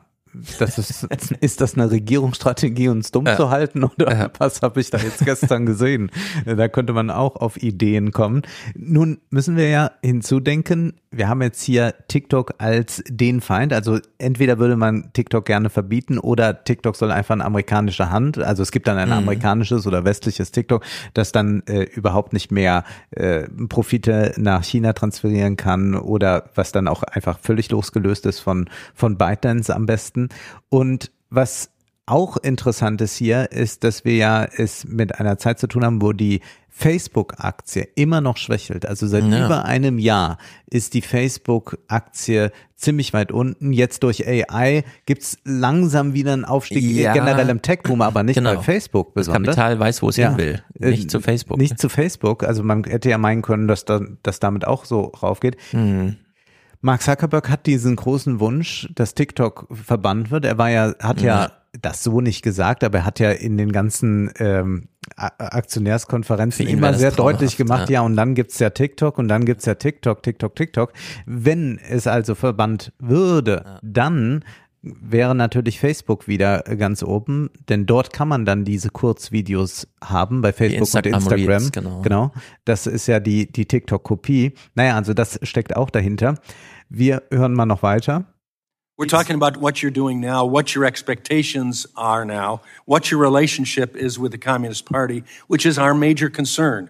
das 0.59 0.77
ist, 0.77 1.03
ist 1.41 1.61
das 1.61 1.75
eine 1.75 1.91
Regierungsstrategie, 1.91 2.89
uns 2.89 3.11
dumm 3.11 3.25
ja. 3.25 3.35
zu 3.35 3.49
halten 3.49 3.83
oder 3.83 4.11
ja. 4.11 4.29
was 4.37 4.61
habe 4.61 4.81
ich 4.81 4.89
da 4.89 4.97
jetzt 4.97 5.25
gestern 5.25 5.65
gesehen? 5.65 6.11
Da 6.45 6.67
könnte 6.67 6.93
man 6.93 7.09
auch 7.09 7.35
auf 7.35 7.61
Ideen 7.61 8.11
kommen. 8.11 8.43
Nun 8.75 9.19
müssen 9.29 9.57
wir 9.57 9.69
ja 9.69 9.91
hinzudenken, 10.01 10.93
wir 11.17 11.29
haben 11.29 11.41
jetzt 11.41 11.61
hier 11.61 11.93
TikTok 12.07 12.55
als 12.57 13.03
den 13.07 13.41
Feind. 13.41 13.71
Also 13.73 13.99
entweder 14.17 14.59
würde 14.59 14.75
man 14.75 15.11
TikTok 15.13 15.45
gerne 15.45 15.69
verbieten 15.69 16.17
oder 16.17 16.63
TikTok 16.63 16.95
soll 16.95 17.11
einfach 17.11 17.33
eine 17.33 17.45
amerikanische 17.45 18.09
Hand. 18.09 18.37
Also 18.37 18.63
es 18.63 18.71
gibt 18.71 18.87
dann 18.87 18.97
ein 18.97 19.09
mhm. 19.09 19.15
amerikanisches 19.15 19.87
oder 19.87 20.03
westliches 20.03 20.51
TikTok, 20.51 20.83
das 21.13 21.31
dann 21.31 21.63
äh, 21.67 21.83
überhaupt 21.83 22.33
nicht 22.33 22.51
mehr 22.51 22.83
äh, 23.11 23.43
Profite 23.69 24.33
nach 24.37 24.63
China 24.63 24.93
transferieren 24.93 25.55
kann 25.55 25.95
oder 25.95 26.49
was 26.55 26.71
dann 26.71 26.87
auch 26.87 27.03
einfach 27.03 27.39
völlig 27.39 27.71
losgelöst 27.71 28.25
ist 28.25 28.39
von, 28.39 28.69
von 28.93 29.17
ByteDance 29.17 29.73
am 29.73 29.85
besten. 29.85 30.24
Und 30.69 31.11
was 31.29 31.69
auch 32.05 32.37
interessant 32.37 33.01
ist 33.01 33.15
hier, 33.15 33.51
ist, 33.51 33.83
dass 33.83 34.05
wir 34.05 34.15
ja 34.15 34.45
es 34.45 34.85
mit 34.85 35.19
einer 35.19 35.37
Zeit 35.37 35.59
zu 35.59 35.67
tun 35.67 35.83
haben, 35.83 36.01
wo 36.01 36.13
die 36.13 36.41
Facebook-Aktie 36.69 37.87
immer 37.95 38.19
noch 38.19 38.35
schwächelt. 38.35 38.85
Also 38.85 39.07
seit 39.07 39.23
ja. 39.23 39.45
über 39.45 39.63
einem 39.63 39.97
Jahr 39.97 40.37
ist 40.69 40.93
die 40.93 41.01
Facebook-Aktie 41.01 42.51
ziemlich 42.75 43.13
weit 43.13 43.31
unten. 43.31 43.71
Jetzt 43.71 44.03
durch 44.03 44.27
AI 44.27 44.83
gibt's 45.05 45.37
langsam 45.45 46.13
wieder 46.13 46.33
einen 46.33 46.43
Aufstieg 46.43 46.83
ja. 46.83 47.13
generell 47.13 47.47
im 47.47 47.61
Tech-Boom, 47.61 48.01
aber 48.01 48.23
nicht 48.23 48.35
genau. 48.35 48.55
bei 48.55 48.61
Facebook 48.61 49.13
besonders. 49.13 49.55
Das 49.55 49.63
Kapital 49.63 49.79
weiß, 49.79 50.01
wo 50.01 50.09
es 50.09 50.17
ja. 50.17 50.29
hin 50.29 50.37
will. 50.37 50.63
Nicht 50.77 51.05
äh, 51.05 51.07
zu 51.07 51.21
Facebook. 51.21 51.57
Nicht 51.57 51.79
zu 51.79 51.87
Facebook. 51.87 52.43
Also 52.43 52.61
man 52.61 52.83
hätte 52.83 53.09
ja 53.09 53.17
meinen 53.17 53.41
können, 53.41 53.69
dass 53.69 53.85
da, 53.85 54.01
das 54.21 54.39
damit 54.39 54.67
auch 54.67 54.83
so 54.83 55.05
raufgeht. 55.05 55.55
Mhm. 55.71 56.17
Mark 56.85 57.01
Zuckerberg 57.01 57.49
hat 57.49 57.65
diesen 57.65 57.95
großen 57.95 58.39
Wunsch, 58.39 58.87
dass 58.93 59.15
TikTok 59.15 59.67
verbannt 59.71 60.29
wird. 60.29 60.45
Er 60.45 60.59
war 60.59 60.69
ja, 60.69 60.93
hat 60.99 61.19
ja, 61.19 61.45
ja 61.45 61.51
das 61.81 62.03
so 62.03 62.21
nicht 62.21 62.43
gesagt, 62.43 62.83
aber 62.83 62.99
er 62.99 63.05
hat 63.05 63.19
ja 63.19 63.31
in 63.31 63.57
den 63.57 63.71
ganzen 63.71 64.31
ähm, 64.37 64.87
Aktionärskonferenzen 65.17 66.67
immer 66.67 66.93
sehr 66.93 67.09
deutlich 67.09 67.57
gemacht, 67.57 67.89
ja. 67.89 67.95
ja, 67.95 68.01
und 68.01 68.15
dann 68.15 68.35
gibt's 68.35 68.59
ja 68.59 68.69
TikTok 68.69 69.17
und 69.17 69.27
dann 69.29 69.45
gibt's 69.45 69.65
ja 69.65 69.73
TikTok, 69.73 70.21
TikTok, 70.21 70.55
TikTok. 70.55 70.93
Wenn 71.25 71.79
es 71.89 72.05
also 72.05 72.35
verbannt 72.35 72.93
würde, 72.99 73.63
ja. 73.65 73.79
dann 73.81 74.45
wäre 74.85 75.33
natürlich 75.35 75.79
Facebook 75.79 76.27
wieder 76.27 76.59
ganz 76.61 77.01
oben, 77.03 77.49
denn 77.69 77.85
dort 77.85 78.13
kann 78.13 78.27
man 78.27 78.45
dann 78.45 78.65
diese 78.65 78.89
Kurzvideos 78.89 79.87
haben 80.03 80.41
bei 80.41 80.53
Facebook 80.53 80.93
und 80.93 81.05
Instagram. 81.05 81.47
Reels, 81.47 81.71
genau. 81.71 82.01
genau. 82.01 82.31
Das 82.65 82.85
ist 82.85 83.07
ja 83.07 83.19
die, 83.19 83.51
die 83.51 83.65
TikTok-Kopie. 83.65 84.53
Naja, 84.75 84.95
also 84.95 85.13
das 85.13 85.39
steckt 85.43 85.75
auch 85.75 85.89
dahinter. 85.89 86.35
Wir 86.89 87.23
hören 87.31 87.53
mal 87.53 87.65
noch 87.65 87.81
weiter. 87.83 88.25
We're 88.97 89.09
talking 89.09 89.35
about 89.35 89.59
what 89.59 89.81
you're 89.81 89.91
doing 89.91 90.21
now, 90.21 90.45
what 90.49 90.73
your 90.73 90.85
expectations 90.85 91.85
are 91.95 92.23
now, 92.23 92.61
what 92.85 93.11
your 93.11 93.19
relationship 93.19 93.93
is 93.95 94.17
with 94.17 94.31
the 94.31 94.37
Communist 94.37 94.85
Party, 94.85 95.23
which 95.47 95.65
is 95.65 95.77
our 95.77 95.93
major 95.93 96.29
concern 96.29 96.89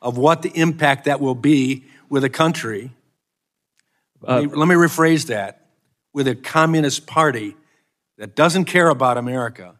of 0.00 0.16
what 0.16 0.40
the 0.42 0.50
impact 0.54 1.04
that 1.04 1.20
will 1.20 1.34
be 1.34 1.84
with 2.08 2.24
a 2.24 2.30
country. 2.30 2.92
Uh, 4.26 4.36
let, 4.36 4.44
me, 4.44 4.56
let 4.56 4.68
me 4.68 4.74
rephrase 4.76 5.26
that 5.26 5.61
with 6.12 6.28
a 6.28 6.34
Communist 6.34 7.06
Party 7.06 7.56
that 8.18 8.36
doesn't 8.36 8.66
care 8.66 8.88
about 8.88 9.16
America 9.16 9.78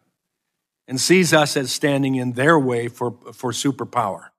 and 0.87 0.99
sees 0.99 1.33
us 1.33 1.55
as 1.55 1.71
standing 1.71 2.15
in 2.15 2.33
their 2.33 2.59
way 2.59 2.89
for, 2.89 3.13
for 3.31 3.51
superpower. 3.53 4.31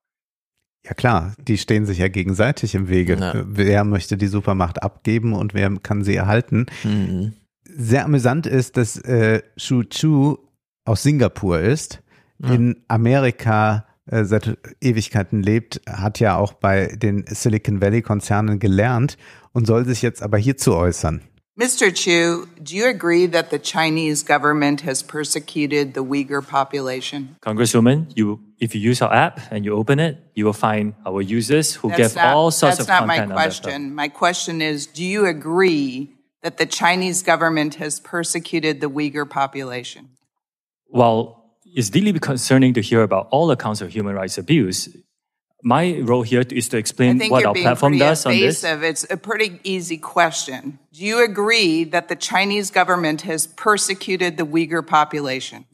Ja 0.87 0.93
klar, 0.93 1.33
die 1.39 1.57
stehen 1.57 1.87
sich 1.87 1.99
ja 1.99 2.09
gegenseitig 2.09 2.75
im 2.75 2.89
Wege. 2.89 3.17
Ja. 3.19 3.33
Wer 3.47 3.85
möchte 3.85 4.19
die 4.19 4.27
Supermacht 4.27 4.83
abgeben 4.83 5.33
und 5.33 5.55
wer 5.55 5.71
kann 5.79 6.05
sie 6.05 6.15
erhalten? 6.15 6.67
Mhm. 6.83 7.33
Sehr 7.65 8.05
amüsant 8.05 8.47
ist, 8.47 8.77
dass 8.77 8.99
äh, 8.99 9.43
Shu 9.57 9.85
Chu 9.85 10.39
aus 10.85 11.03
Singapur 11.03 11.61
ist, 11.61 12.03
ja. 12.39 12.53
in 12.53 12.85
Amerika 12.89 13.87
äh, 14.07 14.25
seit 14.25 14.59
Ewigkeiten 14.83 15.43
lebt, 15.43 15.81
hat 15.89 16.21
ja 16.21 16.37
auch 16.37 16.53
bei 16.53 16.89
den 16.89 17.25
Silicon 17.27 17.81
Valley 17.81 18.03
Konzernen 18.03 18.59
gelernt 18.59 19.17
und 19.53 19.67
soll 19.67 19.87
sich 19.87 20.03
jetzt 20.03 20.23
aber 20.23 20.37
hierzu 20.37 20.75
äußern. 20.75 21.23
Mr. 21.59 21.95
Chu, 21.95 22.49
do 22.61 22.75
you 22.75 22.89
agree 22.89 23.27
that 23.27 23.51
the 23.51 23.61
Chinese 23.61 24.25
government 24.25 24.81
has 24.81 25.05
persecuted 25.05 25.95
the 25.95 26.05
Uyghur 26.05 26.45
population? 26.45 27.37
Congresswoman, 27.41 28.13
you 28.17 28.41
if 28.59 28.75
you 28.75 28.81
use 28.81 29.01
our 29.01 29.13
app 29.13 29.41
and 29.53 29.65
you 29.65 29.73
open 29.73 30.01
it, 30.01 30.19
you 30.35 30.45
will 30.45 30.53
find 30.53 30.95
our 31.07 31.23
users 31.23 31.75
who 31.77 31.91
that's 31.91 31.99
give 31.99 32.17
not, 32.17 32.35
all 32.35 32.51
sorts 32.51 32.81
of 32.81 32.89
content. 32.89 33.09
That's 33.09 33.19
not 33.21 33.29
my 33.29 33.35
question. 33.35 33.95
My 33.95 34.09
question 34.09 34.63
is, 34.63 34.87
do 34.87 35.05
you 35.05 35.27
agree 35.27 36.11
that 36.43 36.57
the 36.57 36.67
Chinese 36.67 37.23
government 37.23 37.77
has 37.77 38.01
persecuted 38.01 38.81
the 38.81 38.91
Uyghur 38.91 39.29
population? 39.29 40.09
Well, 40.89 41.53
it's 41.65 41.89
deeply 41.89 42.19
concerning 42.19 42.75
to 42.75 42.81
hear 42.81 43.03
about 43.03 43.29
all 43.31 43.51
accounts 43.53 43.81
of 43.81 43.93
human 43.93 44.17
rights 44.17 44.39
abuse 44.39 44.89
my 45.65 45.99
role 46.01 46.23
here 46.23 46.45
is 46.51 46.69
to 46.69 46.77
explain 46.77 47.19
what 47.31 47.45
our 47.45 47.55
platform 47.55 47.99
does 47.99 48.27
evasive. 48.27 48.73
on 48.73 48.81
this. 48.81 49.03
It's 49.03 49.13
a 49.13 49.17
pretty 49.17 49.59
easy 49.65 49.97
question. 49.97 50.79
Do 50.93 51.03
you 51.03 51.25
agree 51.25 51.85
that 51.85 52.09
the 52.09 52.17
Chinese 52.17 52.71
government 52.71 53.23
has 53.23 53.47
persecuted 53.47 54.37
the 54.37 54.45
Uyghur 54.45 54.87
population? 54.87 55.65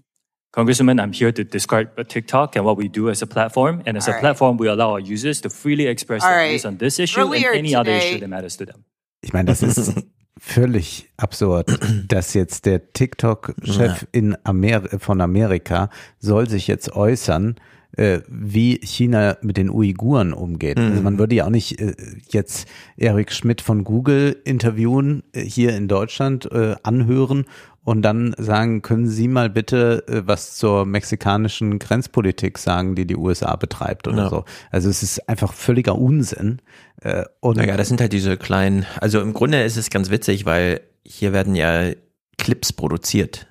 Congressman, 0.53 0.99
I'm 0.99 1.13
here 1.13 1.33
to 1.33 1.45
describe 1.45 2.09
TikTok 2.09 2.57
and 2.57 2.65
what 2.65 2.77
we 2.77 2.89
do 2.89 3.11
as 3.11 3.21
a 3.23 3.27
platform. 3.27 3.83
And 3.85 3.97
as 3.97 4.07
All 4.07 4.13
a 4.13 4.17
right. 4.17 4.21
platform, 4.21 4.57
we 4.57 4.69
allow 4.69 4.93
our 4.93 5.01
users 5.01 5.41
to 5.43 5.51
freely 5.51 5.87
express 5.87 6.23
All 6.23 6.31
their 6.31 6.39
right. 6.39 6.49
views 6.51 6.65
on 6.65 6.79
this 6.79 6.99
issue 6.99 7.21
Earlier 7.21 7.51
and 7.51 7.59
any 7.59 7.69
today, 7.69 7.81
other 7.81 7.93
issue 7.93 8.19
that 8.21 8.29
matters 8.29 8.57
to 8.57 8.67
them. 8.67 8.85
Ich 9.23 9.33
meine, 9.33 9.47
das 9.47 9.63
ist 9.63 9.93
völlig 10.39 11.09
absurd, 11.19 11.69
dass 12.09 12.35
jetzt 12.35 12.65
der 12.67 12.93
TikTok-Chef 12.93 14.07
in 14.13 14.37
Amer 14.45 14.83
von 14.99 15.21
Amerika 15.21 15.91
soll 16.19 16.49
sich 16.49 16.67
jetzt 16.67 16.93
äußern, 16.93 17.57
wie 17.97 18.81
China 18.83 19.37
mit 19.43 19.57
den 19.57 19.69
Uiguren 19.69 20.33
umgeht. 20.33 20.79
Mhm. 20.79 20.85
Also 20.85 21.03
man 21.03 21.19
würde 21.19 21.35
ja 21.35 21.47
auch 21.47 21.51
nicht 21.51 21.81
äh, 21.81 21.95
jetzt 22.29 22.69
Erik 22.97 23.33
Schmidt 23.33 23.61
von 23.61 23.85
Google 23.85 24.37
interviewen 24.45 25.23
äh, 25.33 25.43
hier 25.43 25.77
in 25.77 25.89
Deutschland 25.89 26.51
äh, 26.53 26.77
anhören 26.83 27.47
und 27.83 28.03
dann 28.03 28.35
sagen, 28.39 28.83
können 28.83 29.09
Sie 29.09 29.27
mal 29.27 29.51
bitte 29.51 30.05
äh, 30.07 30.23
was 30.27 30.57
zur 30.57 30.87
mexikanischen 30.87 31.79
Grenzpolitik 31.79 32.59
sagen, 32.59 32.95
die 32.95 33.07
die 33.07 33.17
USA 33.17 33.57
betreibt 33.57 34.07
oder 34.07 34.25
ja. 34.25 34.29
so. 34.29 34.45
Also 34.71 34.89
es 34.89 35.03
ist 35.03 35.29
einfach 35.29 35.53
völliger 35.53 35.97
Unsinn. 35.97 36.61
Äh, 37.01 37.25
und 37.41 37.57
naja, 37.57 37.77
das 37.77 37.89
sind 37.89 38.01
halt 38.01 38.13
diese 38.13 38.37
kleinen, 38.37 38.87
also 39.01 39.21
im 39.21 39.33
Grunde 39.33 39.63
ist 39.63 39.77
es 39.77 39.91
ganz 39.91 40.11
witzig, 40.11 40.45
weil 40.45 40.83
hier 41.05 41.33
werden 41.33 41.55
ja 41.55 41.91
Clips 42.39 42.73
produziert 42.73 43.47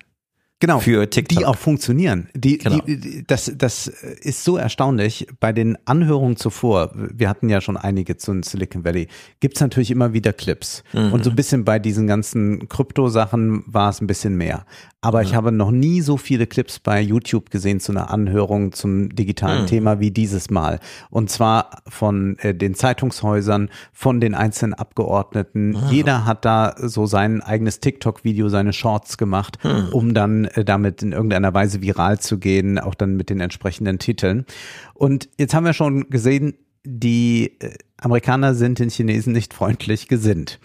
Genau, 0.60 0.78
für 0.78 1.08
TikTok. 1.08 1.38
die 1.38 1.46
auch 1.46 1.56
funktionieren. 1.56 2.28
Die, 2.34 2.58
genau. 2.58 2.80
die, 2.86 3.24
das, 3.26 3.50
das 3.56 3.86
ist 3.86 4.44
so 4.44 4.58
erstaunlich. 4.58 5.26
Bei 5.40 5.52
den 5.52 5.78
Anhörungen 5.86 6.36
zuvor, 6.36 6.92
wir 6.94 7.30
hatten 7.30 7.48
ja 7.48 7.62
schon 7.62 7.78
einige 7.78 8.18
zu 8.18 8.38
Silicon 8.42 8.84
Valley, 8.84 9.08
gibt's 9.40 9.60
natürlich 9.60 9.90
immer 9.90 10.12
wieder 10.12 10.34
Clips. 10.34 10.84
Mhm. 10.92 11.12
Und 11.14 11.24
so 11.24 11.30
ein 11.30 11.36
bisschen 11.36 11.64
bei 11.64 11.78
diesen 11.78 12.06
ganzen 12.06 12.68
Krypto-Sachen 12.68 13.64
war 13.66 13.88
es 13.88 14.02
ein 14.02 14.06
bisschen 14.06 14.36
mehr. 14.36 14.66
Aber 15.00 15.22
ja. 15.22 15.28
ich 15.28 15.34
habe 15.34 15.50
noch 15.50 15.70
nie 15.70 16.02
so 16.02 16.18
viele 16.18 16.46
Clips 16.46 16.78
bei 16.78 17.00
YouTube 17.00 17.50
gesehen 17.50 17.80
zu 17.80 17.92
einer 17.92 18.10
Anhörung 18.10 18.72
zum 18.72 19.08
digitalen 19.14 19.62
mhm. 19.62 19.66
Thema 19.66 20.00
wie 20.00 20.10
dieses 20.10 20.50
Mal. 20.50 20.78
Und 21.08 21.30
zwar 21.30 21.82
von 21.88 22.38
äh, 22.40 22.54
den 22.54 22.74
Zeitungshäusern, 22.74 23.70
von 23.94 24.20
den 24.20 24.34
einzelnen 24.34 24.74
Abgeordneten. 24.74 25.70
Mhm. 25.70 25.88
Jeder 25.90 26.26
hat 26.26 26.44
da 26.44 26.74
so 26.76 27.06
sein 27.06 27.40
eigenes 27.40 27.80
TikTok-Video, 27.80 28.50
seine 28.50 28.74
Shorts 28.74 29.16
gemacht, 29.16 29.58
mhm. 29.64 29.88
um 29.92 30.12
dann 30.12 30.49
damit 30.64 31.02
in 31.02 31.12
irgendeiner 31.12 31.54
Weise 31.54 31.82
viral 31.82 32.18
zu 32.20 32.38
gehen, 32.38 32.78
auch 32.78 32.94
dann 32.94 33.16
mit 33.16 33.30
den 33.30 33.40
entsprechenden 33.40 33.98
Titeln. 33.98 34.46
Und 34.94 35.28
jetzt 35.38 35.54
haben 35.54 35.64
wir 35.64 35.72
schon 35.72 36.10
gesehen, 36.10 36.54
die 36.84 37.56
äh, 37.60 37.74
Amerikaner 37.98 38.54
sind 38.54 38.78
den 38.78 38.90
Chinesen 38.90 39.32
nicht 39.32 39.54
freundlich 39.54 40.08
gesinnt. 40.08 40.58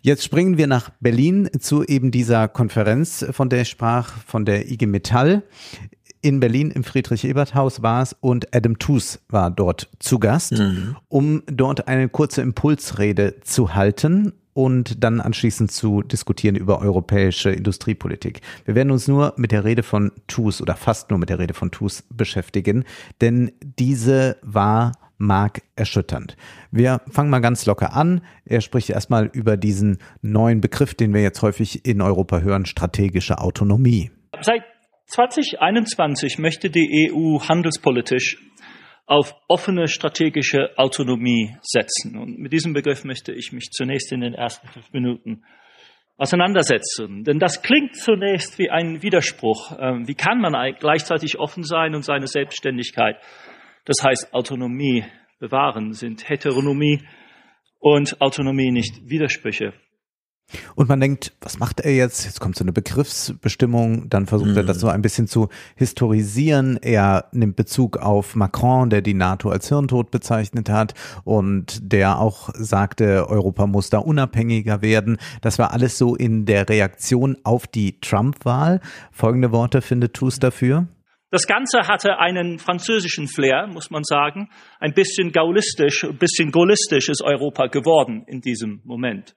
Jetzt 0.00 0.24
springen 0.24 0.56
wir 0.56 0.66
nach 0.66 0.90
Berlin 1.00 1.48
zu 1.58 1.84
eben 1.84 2.10
dieser 2.10 2.48
Konferenz, 2.48 3.26
von 3.30 3.48
der 3.48 3.62
ich 3.62 3.68
sprach, 3.68 4.12
von 4.24 4.44
der 4.44 4.70
IG 4.70 4.86
Metall. 4.86 5.42
In 6.22 6.40
Berlin 6.40 6.70
im 6.70 6.84
Friedrich-Ebert-Haus 6.84 7.82
war 7.82 8.02
es 8.02 8.16
und 8.20 8.54
Adam 8.54 8.78
Toos 8.78 9.20
war 9.28 9.50
dort 9.50 9.88
zu 9.98 10.18
Gast, 10.18 10.52
mhm. 10.52 10.96
um 11.08 11.42
dort 11.46 11.88
eine 11.88 12.08
kurze 12.08 12.42
Impulsrede 12.42 13.40
zu 13.42 13.74
halten 13.74 14.32
und 14.56 15.04
dann 15.04 15.20
anschließend 15.20 15.70
zu 15.70 16.00
diskutieren 16.00 16.56
über 16.56 16.80
europäische 16.80 17.50
Industriepolitik. 17.50 18.40
Wir 18.64 18.74
werden 18.74 18.90
uns 18.90 19.06
nur 19.06 19.34
mit 19.36 19.52
der 19.52 19.64
Rede 19.64 19.82
von 19.82 20.12
Toos 20.28 20.62
oder 20.62 20.76
fast 20.76 21.10
nur 21.10 21.18
mit 21.18 21.28
der 21.28 21.38
Rede 21.38 21.52
von 21.52 21.70
Toos 21.70 22.04
beschäftigen, 22.08 22.84
denn 23.20 23.52
diese 23.60 24.38
war 24.40 24.92
Mark 25.18 25.60
erschütternd. 25.76 26.38
Wir 26.70 27.02
fangen 27.10 27.28
mal 27.28 27.40
ganz 27.40 27.66
locker 27.66 27.94
an. 27.94 28.22
Er 28.46 28.62
spricht 28.62 28.88
erstmal 28.88 29.26
über 29.26 29.58
diesen 29.58 29.98
neuen 30.22 30.62
Begriff, 30.62 30.94
den 30.94 31.12
wir 31.12 31.20
jetzt 31.20 31.42
häufig 31.42 31.84
in 31.86 32.00
Europa 32.00 32.40
hören, 32.40 32.64
strategische 32.64 33.38
Autonomie. 33.38 34.10
Seit 34.40 34.62
2021 35.08 36.38
möchte 36.38 36.70
die 36.70 37.10
EU 37.12 37.40
handelspolitisch 37.40 38.38
auf 39.06 39.34
offene 39.48 39.88
strategische 39.88 40.76
Autonomie 40.76 41.56
setzen. 41.62 42.18
Und 42.18 42.38
mit 42.38 42.52
diesem 42.52 42.72
Begriff 42.72 43.04
möchte 43.04 43.32
ich 43.32 43.52
mich 43.52 43.70
zunächst 43.70 44.12
in 44.12 44.20
den 44.20 44.34
ersten 44.34 44.66
fünf 44.68 44.92
Minuten 44.92 45.44
auseinandersetzen. 46.16 47.24
Denn 47.24 47.38
das 47.38 47.62
klingt 47.62 47.96
zunächst 47.96 48.58
wie 48.58 48.70
ein 48.70 49.02
Widerspruch. 49.02 49.76
Ähm, 49.78 50.08
wie 50.08 50.14
kann 50.14 50.40
man 50.40 50.74
gleichzeitig 50.78 51.38
offen 51.38 51.62
sein 51.62 51.94
und 51.94 52.02
seine 52.02 52.26
Selbstständigkeit 52.26 53.16
das 53.86 54.02
heißt, 54.02 54.34
Autonomie 54.34 55.04
bewahren 55.38 55.92
sind 55.92 56.28
Heteronomie 56.28 57.06
und 57.78 58.20
Autonomie 58.20 58.72
nicht 58.72 59.08
Widersprüche. 59.08 59.72
Und 60.76 60.88
man 60.88 61.00
denkt, 61.00 61.32
was 61.40 61.58
macht 61.58 61.80
er 61.80 61.92
jetzt? 61.92 62.24
Jetzt 62.24 62.40
kommt 62.40 62.56
so 62.56 62.62
eine 62.62 62.72
Begriffsbestimmung, 62.72 64.08
dann 64.08 64.26
versucht 64.26 64.50
mhm. 64.50 64.56
er 64.56 64.62
das 64.62 64.78
so 64.78 64.88
ein 64.88 65.02
bisschen 65.02 65.26
zu 65.26 65.48
historisieren. 65.74 66.78
Er 66.80 67.28
nimmt 67.32 67.56
Bezug 67.56 67.96
auf 67.96 68.36
Macron, 68.36 68.90
der 68.90 69.02
die 69.02 69.14
NATO 69.14 69.50
als 69.50 69.68
Hirntod 69.68 70.10
bezeichnet 70.10 70.68
hat 70.68 70.94
und 71.24 71.92
der 71.92 72.20
auch 72.20 72.50
sagte, 72.54 73.28
Europa 73.28 73.66
muss 73.66 73.90
da 73.90 73.98
unabhängiger 73.98 74.82
werden. 74.82 75.18
Das 75.40 75.58
war 75.58 75.72
alles 75.72 75.98
so 75.98 76.14
in 76.14 76.46
der 76.46 76.68
Reaktion 76.68 77.36
auf 77.42 77.66
die 77.66 78.00
Trump-Wahl. 78.00 78.80
Folgende 79.10 79.50
Worte 79.52 79.82
findet 79.82 80.14
Tus 80.14 80.38
dafür? 80.38 80.86
Das 81.30 81.48
Ganze 81.48 81.88
hatte 81.88 82.18
einen 82.18 82.58
französischen 82.60 83.26
Flair, 83.26 83.66
muss 83.66 83.90
man 83.90 84.04
sagen. 84.04 84.48
Ein 84.78 84.94
bisschen 84.94 85.32
gaulistisch, 85.32 86.04
ein 86.04 86.18
bisschen 86.18 86.52
gaullistisch 86.52 87.08
ist 87.08 87.20
Europa 87.20 87.66
geworden 87.66 88.24
in 88.28 88.40
diesem 88.40 88.80
Moment. 88.84 89.34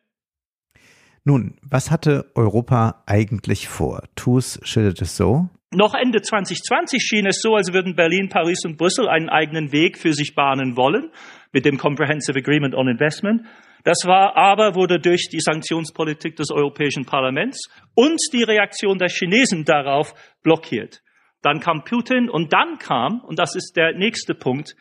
Nun, 1.30 1.54
was 1.62 1.92
hatte 1.92 2.26
Europa 2.34 3.04
eigentlich 3.06 3.68
vor? 3.68 4.02
TUS 4.16 4.60
schildert 4.64 5.00
es 5.04 5.16
so. 5.16 5.48
Noch 5.72 5.94
Ende 5.94 6.24
2020 6.24 7.04
schien 7.04 7.28
es 7.28 7.40
so, 7.40 7.54
als 7.54 7.72
würden 7.72 7.96
Berlin, 7.96 8.30
Paris 8.30 8.66
und 8.66 8.78
Brüssel 8.78 9.08
einen 9.08 9.30
eigenen 9.30 9.72
Weg 9.72 10.00
für 10.00 10.14
sich 10.14 10.34
bahnen 10.34 10.76
wollen 10.76 11.12
mit 11.52 11.66
dem 11.66 11.78
Comprehensive 11.78 12.40
Agreement 12.40 12.74
on 12.74 12.88
Investment. 12.88 13.44
Das 13.84 14.06
war 14.06 14.38
aber, 14.38 14.74
wurde 14.74 15.00
durch 15.00 15.30
die 15.32 15.40
Sanktionspolitik 15.40 16.36
des 16.36 16.50
Europäischen 16.50 17.06
Parlaments 17.06 17.70
und 17.94 18.20
die 18.34 18.42
Reaktion 18.42 18.98
der 18.98 19.10
Chinesen 19.10 19.66
darauf 19.66 20.16
blockiert. 20.42 21.04
Dann 21.44 21.60
kam 21.60 21.84
Putin 21.84 22.28
und 22.28 22.54
dann 22.54 22.80
kam, 22.80 23.22
und 23.22 23.38
das 23.38 23.56
ist 23.56 23.74
der 23.76 23.94
nächste 23.94 24.34
Punkt, 24.34 24.76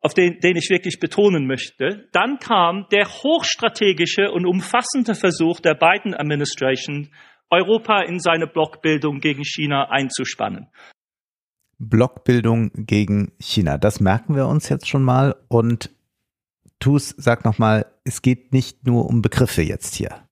auf 0.00 0.14
den, 0.14 0.40
den 0.40 0.56
ich 0.56 0.70
wirklich 0.70 1.00
betonen 1.00 1.46
möchte, 1.46 2.08
dann 2.12 2.38
kam 2.38 2.86
der 2.92 3.06
hochstrategische 3.06 4.30
und 4.30 4.46
umfassende 4.46 5.14
Versuch 5.14 5.60
der 5.60 5.74
Biden 5.74 6.14
Administration, 6.14 7.10
Europa 7.50 8.02
in 8.02 8.18
seine 8.18 8.46
Blockbildung 8.46 9.20
gegen 9.20 9.44
China 9.44 9.88
einzuspannen. 9.90 10.68
Blockbildung 11.78 12.70
gegen 12.74 13.32
China, 13.38 13.78
das 13.78 14.00
merken 14.00 14.34
wir 14.34 14.46
uns 14.46 14.68
jetzt 14.68 14.88
schon 14.88 15.02
mal 15.02 15.36
und 15.48 15.90
Tus 16.78 17.14
sag 17.16 17.44
nochmal, 17.44 17.86
es 18.04 18.22
geht 18.22 18.52
nicht 18.52 18.86
nur 18.86 19.06
um 19.06 19.22
Begriffe 19.22 19.62
jetzt 19.62 19.94
hier. 19.94 20.26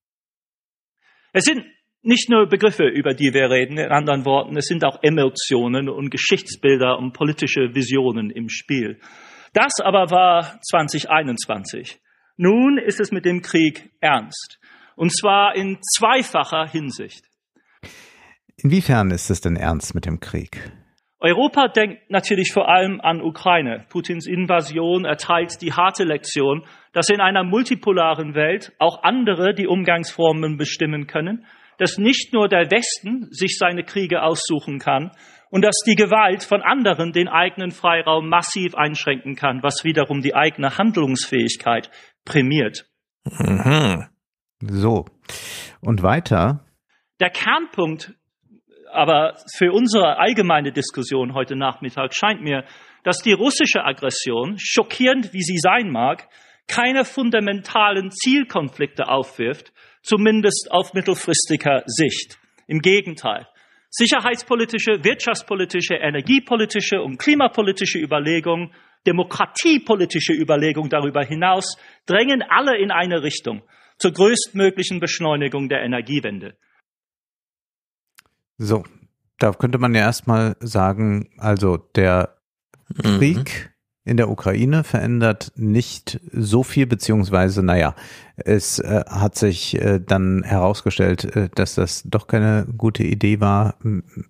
Es 1.33 1.45
sind 1.45 1.65
nicht 2.01 2.29
nur 2.29 2.47
Begriffe, 2.47 2.85
über 2.85 3.13
die 3.13 3.33
wir 3.33 3.49
reden, 3.49 3.77
in 3.77 3.89
anderen 3.89 4.25
Worten, 4.25 4.55
es 4.57 4.67
sind 4.67 4.85
auch 4.85 4.99
Emotionen 5.01 5.89
und 5.89 6.11
Geschichtsbilder 6.11 6.99
und 6.99 7.13
politische 7.13 7.73
Visionen 7.73 8.29
im 8.29 8.47
Spiel. 8.47 8.99
Das 9.55 9.79
aber 9.81 10.11
war 10.11 10.59
2021. 10.63 11.97
Nun 12.35 12.77
ist 12.77 12.99
es 12.99 13.13
mit 13.13 13.23
dem 13.23 13.41
Krieg 13.41 13.89
ernst. 14.01 14.59
Und 14.97 15.15
zwar 15.15 15.55
in 15.55 15.77
zweifacher 15.97 16.67
Hinsicht. 16.67 17.23
Inwiefern 18.57 19.11
ist 19.11 19.29
es 19.29 19.39
denn 19.39 19.55
ernst 19.55 19.95
mit 19.95 20.05
dem 20.05 20.19
Krieg? 20.19 20.73
Europa 21.21 21.69
denkt 21.69 22.11
natürlich 22.11 22.51
vor 22.51 22.67
allem 22.67 22.99
an 22.99 23.21
Ukraine. 23.21 23.85
Putins 23.87 24.27
Invasion 24.27 25.05
erteilt 25.05 25.61
die 25.61 25.71
harte 25.71 26.03
Lektion, 26.03 26.65
dass 26.91 27.07
in 27.07 27.21
einer 27.21 27.45
multipolaren 27.45 28.35
Welt 28.35 28.73
auch 28.77 29.03
andere 29.03 29.53
die 29.53 29.67
Umgangsformen 29.67 30.57
bestimmen 30.57 31.07
können 31.07 31.45
dass 31.77 31.97
nicht 31.97 32.33
nur 32.33 32.47
der 32.47 32.71
Westen 32.71 33.27
sich 33.31 33.57
seine 33.57 33.83
Kriege 33.83 34.23
aussuchen 34.23 34.79
kann 34.79 35.11
und 35.55 35.61
dass 35.61 35.77
die 35.87 35.95
Gewalt 35.95 36.43
von 36.43 36.61
anderen 36.61 37.13
den 37.13 37.29
eigenen 37.29 37.71
Freiraum 37.71 38.27
massiv 38.27 38.75
einschränken 38.75 39.37
kann, 39.37 39.63
was 39.63 39.85
wiederum 39.85 40.19
die 40.21 40.35
eigene 40.35 40.77
Handlungsfähigkeit 40.77 41.89
prämiert. 42.25 42.85
Mhm. 43.23 44.03
So. 44.59 45.05
Und 45.79 46.03
weiter. 46.03 46.65
Der 47.21 47.29
Kernpunkt 47.29 48.15
aber 48.91 49.37
für 49.55 49.71
unsere 49.71 50.17
allgemeine 50.17 50.73
Diskussion 50.73 51.33
heute 51.33 51.55
Nachmittag 51.55 52.13
scheint 52.13 52.41
mir, 52.41 52.65
dass 53.05 53.19
die 53.19 53.31
russische 53.31 53.85
Aggression, 53.85 54.57
schockierend 54.57 55.31
wie 55.31 55.41
sie 55.41 55.57
sein 55.57 55.89
mag, 55.89 56.27
keine 56.67 57.05
fundamentalen 57.05 58.11
Zielkonflikte 58.11 59.07
aufwirft, 59.07 59.71
zumindest 60.03 60.67
auf 60.69 60.93
mittelfristiger 60.93 61.83
Sicht. 61.85 62.39
Im 62.67 62.79
Gegenteil. 62.79 63.47
Sicherheitspolitische, 63.97 65.05
wirtschaftspolitische, 65.05 65.95
energiepolitische 65.95 67.01
und 67.01 67.17
klimapolitische 67.17 67.97
Überlegungen, 67.97 68.73
demokratiepolitische 69.07 70.33
Überlegungen 70.33 70.89
darüber 70.89 71.23
hinaus 71.23 71.77
drängen 72.05 72.41
alle 72.41 72.77
in 72.77 72.91
eine 72.91 73.23
Richtung 73.23 73.61
zur 73.97 74.11
größtmöglichen 74.11 74.99
Beschleunigung 74.99 75.69
der 75.69 75.81
Energiewende. 75.83 76.57
So, 78.57 78.83
da 79.39 79.53
könnte 79.53 79.77
man 79.77 79.95
ja 79.95 80.01
erstmal 80.01 80.57
sagen, 80.59 81.29
also 81.37 81.77
der 81.77 82.35
mhm. 82.89 83.17
Krieg 83.17 83.74
in 84.05 84.17
der 84.17 84.29
Ukraine 84.29 84.83
verändert 84.83 85.51
nicht 85.55 86.19
so 86.31 86.61
viel, 86.61 86.85
beziehungsweise, 86.85 87.63
naja, 87.63 87.95
es 88.37 88.77
äh, 88.77 89.03
hat 89.07 89.35
sich 89.35 89.81
äh, 89.81 89.99
dann 89.99 90.43
herausgestellt, 90.43 91.35
äh, 91.35 91.49
dass 91.55 91.73
das 91.73 92.03
doch 92.05 92.27
keine 92.27 92.67
gute 92.77 93.03
Idee 93.03 93.39
war, 93.39 93.75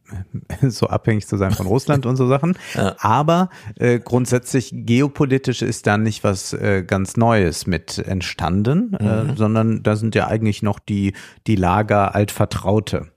so 0.62 0.88
abhängig 0.88 1.28
zu 1.28 1.36
sein 1.36 1.52
von 1.52 1.68
Russland 1.68 2.06
und 2.06 2.16
so 2.16 2.28
Sachen. 2.28 2.58
Ja. 2.76 2.96
Aber 3.00 3.50
äh, 3.78 4.00
grundsätzlich 4.00 4.72
geopolitisch 4.74 5.62
ist 5.62 5.88
da 5.88 5.98
nicht 5.98 6.24
was 6.24 6.52
äh, 6.52 6.84
ganz 6.86 7.16
Neues 7.16 7.68
mit 7.68 8.00
entstanden, 8.00 8.94
äh, 9.00 9.24
mhm. 9.24 9.38
sondern 9.38 9.84
da 9.84 9.96
sind 9.96 10.14
ja 10.14 10.28
eigentlich 10.28 10.62
noch 10.62 10.80
die, 10.80 11.14
die 11.48 11.56
Lager 11.56 12.16
altvertraute. 12.16 13.08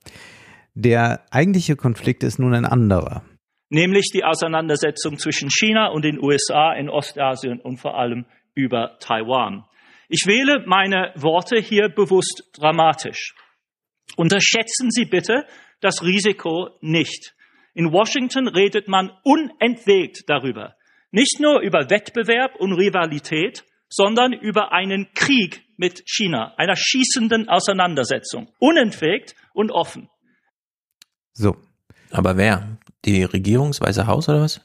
Der 0.74 1.22
eigentliche 1.30 1.74
Konflikt 1.74 2.22
ist 2.22 2.38
nun 2.38 2.54
ein 2.54 2.66
anderer 2.66 3.22
nämlich 3.68 4.10
die 4.12 4.24
Auseinandersetzung 4.24 5.18
zwischen 5.18 5.50
China 5.50 5.88
und 5.88 6.04
den 6.04 6.22
USA 6.22 6.72
in 6.72 6.88
Ostasien 6.88 7.60
und 7.60 7.78
vor 7.78 7.98
allem 7.98 8.26
über 8.54 8.98
Taiwan. 9.00 9.64
Ich 10.08 10.24
wähle 10.26 10.64
meine 10.66 11.12
Worte 11.16 11.58
hier 11.58 11.88
bewusst 11.88 12.50
dramatisch. 12.54 13.34
Unterschätzen 14.16 14.90
Sie 14.90 15.04
bitte 15.04 15.44
das 15.80 16.02
Risiko 16.02 16.70
nicht. 16.80 17.34
In 17.74 17.92
Washington 17.92 18.48
redet 18.48 18.88
man 18.88 19.12
unentwegt 19.22 20.24
darüber. 20.26 20.74
Nicht 21.10 21.38
nur 21.40 21.60
über 21.60 21.90
Wettbewerb 21.90 22.56
und 22.56 22.72
Rivalität, 22.72 23.64
sondern 23.88 24.32
über 24.32 24.72
einen 24.72 25.12
Krieg 25.14 25.62
mit 25.76 26.02
China, 26.06 26.54
einer 26.56 26.74
schießenden 26.76 27.48
Auseinandersetzung. 27.48 28.48
Unentwegt 28.58 29.34
und 29.54 29.70
offen. 29.70 30.10
So. 31.32 31.56
Aber 32.10 32.36
wer? 32.36 32.77
Die 33.04 33.24
Regierungsweise 33.24 34.06
Haus 34.06 34.28
oder 34.28 34.42
was? 34.42 34.60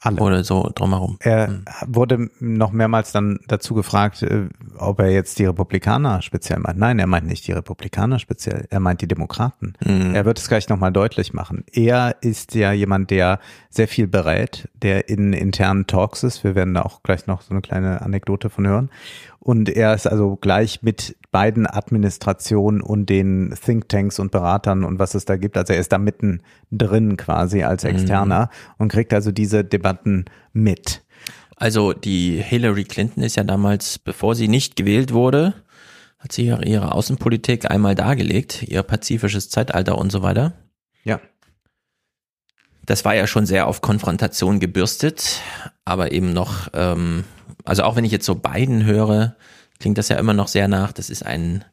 Alle. 0.00 0.20
Oder 0.20 0.44
so 0.44 0.70
drumherum. 0.72 1.16
Er 1.18 1.48
hm. 1.48 1.64
wurde 1.86 2.30
noch 2.38 2.70
mehrmals 2.70 3.10
dann 3.10 3.40
dazu 3.48 3.74
gefragt, 3.74 4.22
äh, 4.22 4.48
ob 4.76 5.00
er 5.00 5.10
jetzt 5.10 5.40
die 5.40 5.44
Republikaner 5.44 6.22
speziell 6.22 6.60
meint. 6.60 6.78
Nein, 6.78 7.00
er 7.00 7.08
meint 7.08 7.26
nicht 7.26 7.44
die 7.48 7.52
Republikaner 7.52 8.20
speziell, 8.20 8.68
er 8.70 8.78
meint 8.78 9.02
die 9.02 9.08
Demokraten. 9.08 9.72
Mhm. 9.84 10.14
Er 10.14 10.24
wird 10.24 10.38
es 10.38 10.46
gleich 10.46 10.68
nochmal 10.68 10.92
deutlich 10.92 11.32
machen. 11.32 11.64
Er 11.72 12.14
ist 12.20 12.54
ja 12.54 12.70
jemand, 12.70 13.10
der 13.10 13.40
sehr 13.70 13.88
viel 13.88 14.06
berät, 14.06 14.68
der 14.74 15.08
in 15.08 15.32
internen 15.32 15.88
Talks 15.88 16.22
ist. 16.22 16.44
Wir 16.44 16.54
werden 16.54 16.74
da 16.74 16.82
auch 16.82 17.02
gleich 17.02 17.26
noch 17.26 17.42
so 17.42 17.50
eine 17.50 17.60
kleine 17.60 18.00
Anekdote 18.00 18.50
von 18.50 18.68
hören. 18.68 18.90
Und 19.40 19.68
er 19.68 19.94
ist 19.94 20.06
also 20.06 20.36
gleich 20.36 20.82
mit 20.82 21.16
beiden 21.30 21.66
Administrationen 21.66 22.80
und 22.80 23.08
den 23.08 23.54
Thinktanks 23.64 24.18
und 24.18 24.30
Beratern 24.30 24.84
und 24.84 24.98
was 24.98 25.14
es 25.14 25.24
da 25.24 25.36
gibt. 25.36 25.56
Also 25.56 25.72
er 25.72 25.80
ist 25.80 25.92
da 25.92 25.98
mitten 25.98 26.42
drin 26.70 27.16
quasi 27.16 27.62
als 27.62 27.84
mhm. 27.84 27.90
Externer 27.90 28.50
mhm. 28.50 28.74
und 28.78 28.88
kriegt 28.92 29.14
also 29.14 29.30
diese 29.30 29.64
Debatten 29.64 30.24
mit. 30.52 31.02
Also 31.56 31.92
die 31.92 32.42
Hillary 32.42 32.84
Clinton 32.84 33.22
ist 33.22 33.36
ja 33.36 33.44
damals, 33.44 33.98
bevor 33.98 34.34
sie 34.34 34.48
nicht 34.48 34.76
gewählt 34.76 35.12
wurde, 35.12 35.54
hat 36.18 36.32
sie 36.32 36.46
ihre 36.46 36.92
Außenpolitik 36.92 37.70
einmal 37.70 37.94
dargelegt, 37.94 38.62
ihr 38.62 38.82
pazifisches 38.82 39.50
Zeitalter 39.50 39.98
und 39.98 40.10
so 40.10 40.22
weiter. 40.22 40.52
Ja. 41.04 41.20
Das 42.86 43.04
war 43.04 43.14
ja 43.14 43.26
schon 43.26 43.44
sehr 43.44 43.66
auf 43.66 43.82
Konfrontation 43.82 44.60
gebürstet, 44.60 45.40
aber 45.84 46.12
eben 46.12 46.32
noch 46.32 46.68
ähm, 46.72 47.24
also 47.64 47.82
auch 47.84 47.96
wenn 47.96 48.04
ich 48.04 48.12
jetzt 48.12 48.26
so 48.26 48.34
beiden 48.34 48.84
höre, 48.84 49.36
klingt 49.78 49.98
das 49.98 50.08
ja 50.08 50.16
immer 50.16 50.34
noch 50.34 50.48
sehr 50.48 50.68
nach, 50.68 50.92
das 50.92 51.10
ist 51.10 51.24
ein 51.24 51.64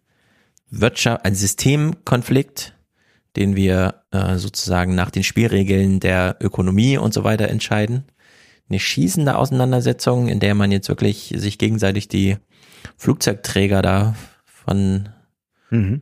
Wirtschaft, 0.70 1.26
ein 1.26 1.36
Systemkonflikt, 1.36 2.74
den 3.36 3.56
wir 3.56 4.04
äh, 4.12 4.38
sozusagen 4.38 4.96
nach 4.96 5.12
den 5.12 5.24
Spielregeln 5.24 6.00
der 6.00 6.38
Ökonomie 6.40 6.98
und 6.98 7.14
so 7.14 7.24
weiter 7.24 7.50
entscheiden. 7.50 8.06
Eine 8.70 8.80
schießende 8.80 9.36
Auseinandersetzung, 9.38 10.28
in 10.28 10.40
der 10.40 10.56
man 10.56 10.72
jetzt 10.72 10.90
wirklich 10.90 11.34
sich 11.36 11.58
gegenseitig 11.58 12.08
die 12.08 12.38
Flugzeugträger 12.98 13.82
da 13.82 14.16
von 14.46 15.10
mhm. 15.70 16.02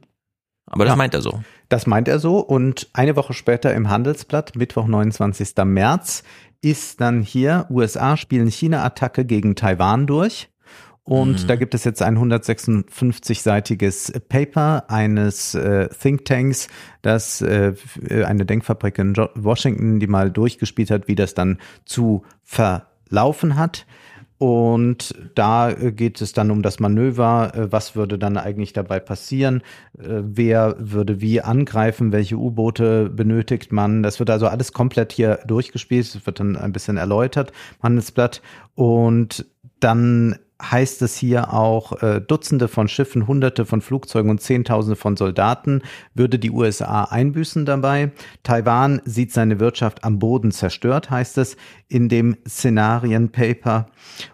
Aber 0.66 0.86
das 0.86 0.94
ja, 0.94 0.96
meint 0.96 1.14
er 1.14 1.22
so. 1.22 1.44
Das 1.70 1.88
meint 1.88 2.08
er 2.08 2.20
so. 2.20 2.40
Und 2.40 2.90
eine 2.94 3.16
Woche 3.16 3.34
später 3.34 3.74
im 3.74 3.90
Handelsblatt, 3.90 4.56
Mittwoch, 4.56 4.88
29. 4.88 5.56
März, 5.66 6.24
ist 6.64 7.02
dann 7.02 7.22
hier, 7.22 7.68
USA 7.70 8.18
spielen 8.18 8.50
China-Attacke 8.50 9.26
gegen 9.26 9.56
Taiwan 9.56 10.08
durch. 10.08 10.50
Und 11.04 11.44
mhm. 11.44 11.48
da 11.48 11.58
gibt 11.58 11.76
es 11.76 11.84
jetzt 11.84 12.02
ein 12.02 12.18
156-seitiges 12.18 14.22
Paper 14.30 14.86
eines 14.88 15.54
äh, 15.54 15.90
Thinktanks, 15.90 16.70
das 17.02 17.42
äh, 17.42 17.74
eine 18.26 18.46
Denkfabrik 18.46 19.00
in 19.00 19.14
Washington, 19.36 20.00
die 20.00 20.08
mal 20.08 20.32
durchgespielt 20.32 20.92
hat, 20.92 21.10
wie 21.10 21.16
das 21.16 21.34
dann 21.34 21.58
zu 21.84 22.24
verlaufen 22.44 23.58
hat. 23.58 23.86
Und 24.38 25.16
da 25.36 25.70
äh, 25.70 25.92
geht 25.92 26.22
es 26.22 26.34
dann 26.34 26.52
um 26.52 26.62
das 26.62 26.80
Manöver. 26.80 27.52
Äh, 27.56 27.72
was 27.72 27.96
würde 27.96 28.18
dann 28.18 28.38
eigentlich 28.38 28.74
dabei 28.74 29.00
passieren? 29.00 29.62
Äh, 29.98 30.22
wer 30.24 30.76
würde 30.80 31.22
wie 31.22 31.42
angreifen? 31.42 32.12
Welche 32.12 32.36
U-Boote 32.36 33.10
benötigt 33.10 33.72
man? 33.72 34.04
Das 34.04 34.20
wird 34.20 34.30
also 34.30 34.48
alles 34.48 34.74
komplett 34.74 35.12
hier 35.12 35.40
durchgespielt. 35.46 36.16
Das 36.16 36.26
wird 36.26 36.40
dann 36.40 36.56
ein 36.56 36.74
bisschen 36.74 36.98
erläutert, 36.98 37.52
Handelsblatt. 37.82 38.42
Und 38.76 39.46
dann 39.80 40.38
heißt 40.72 41.02
es 41.02 41.18
hier 41.18 41.54
auch, 41.54 42.02
äh, 42.02 42.22
Dutzende 42.22 42.68
von 42.68 42.88
Schiffen, 42.88 43.28
Hunderte 43.28 43.66
von 43.66 43.82
Flugzeugen 43.82 44.30
und 44.30 44.42
Zehntausende 44.42 44.96
von 44.96 45.18
Soldaten 45.18 45.82
würde 46.14 46.40
die 46.40 46.52
USA 46.52 47.06
einbüßen 47.06 47.66
dabei. 47.66 48.12
Taiwan 48.44 49.02
sieht 49.06 49.32
seine 49.32 49.60
Wirtschaft 49.60 50.04
am 50.04 50.20
Boden 50.20 50.52
zerstört, 50.52 51.10
heißt 51.10 51.38
es 51.38 51.58
in 51.88 52.10
dem 52.10 52.38
Szenarienpaper. 52.48 53.88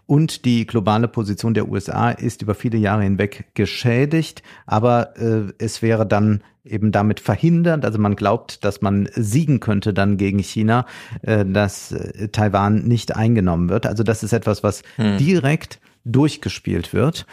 Und 0.06 0.46
die 0.46 0.66
globale 0.66 1.08
Position 1.08 1.54
der 1.54 1.70
USA 1.70 2.12
ist 2.12 2.42
über 2.42 2.56
viele 2.56 2.78
Jahre 2.78 3.04
hinweg 3.04 3.46
geschädigt, 3.54 4.44
aber 4.66 5.18
äh, 5.18 5.54
es 5.58 5.82
wäre 5.82 6.06
dann 6.06 6.42
eben 6.66 6.92
damit 6.92 7.20
verhindert, 7.20 7.86
also 7.86 7.98
man 8.00 8.16
glaubt, 8.16 8.64
dass 8.64 8.82
man 8.82 9.10
siegen 9.16 9.60
könnte 9.60 9.94
dann 9.94 10.18
gegen 10.18 10.40
China, 10.40 10.86
äh, 11.22 11.46
dass 11.46 11.92
äh, 11.92 12.30
Taiwan 12.30 12.84
nicht 12.84 13.16
eingenommen 13.16 13.70
wird. 13.70 13.86
Also 13.86 14.04
das 14.04 14.24
ist 14.24 14.34
etwas, 14.34 14.64
was 14.64 14.84
hm. 14.98 15.18
direkt 15.18 15.80
durchgespielt 16.12 16.94
wird. 16.94 17.26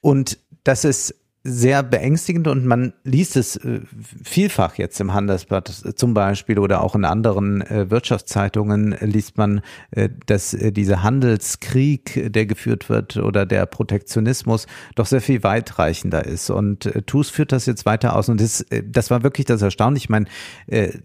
Und 0.00 0.38
das 0.64 0.84
ist 0.84 1.14
sehr 1.46 1.82
beängstigend 1.82 2.48
und 2.48 2.64
man 2.64 2.94
liest 3.04 3.36
es 3.36 3.56
äh, 3.56 3.82
vielfach 4.24 4.76
jetzt 4.76 4.98
im 4.98 5.12
Handelsblatt 5.12 5.68
zum 5.94 6.14
Beispiel 6.14 6.58
oder 6.58 6.82
auch 6.82 6.94
in 6.94 7.04
anderen 7.04 7.60
äh, 7.60 7.90
Wirtschaftszeitungen 7.90 8.96
liest 9.02 9.36
man, 9.36 9.60
äh, 9.90 10.08
dass 10.24 10.56
dieser 10.58 11.02
Handelskrieg, 11.02 12.32
der 12.32 12.46
geführt 12.46 12.88
wird 12.88 13.18
oder 13.18 13.44
der 13.44 13.66
Protektionismus 13.66 14.66
doch 14.94 15.04
sehr 15.04 15.20
viel 15.20 15.42
weitreichender 15.42 16.24
ist 16.24 16.48
und 16.48 16.90
Tooze 17.06 17.30
führt 17.30 17.52
das 17.52 17.66
jetzt 17.66 17.84
weiter 17.84 18.16
aus 18.16 18.30
und 18.30 18.40
das, 18.40 18.64
das 18.82 19.10
war 19.10 19.22
wirklich 19.22 19.44
das 19.44 19.60
Erstaunliche. 19.60 20.04
Ich 20.04 20.08
meine, 20.08 20.26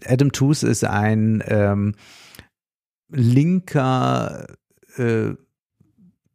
Adam 0.06 0.32
Tooze 0.32 0.66
ist 0.68 0.84
ein 0.84 1.44
ähm, 1.46 1.94
linker 3.10 4.46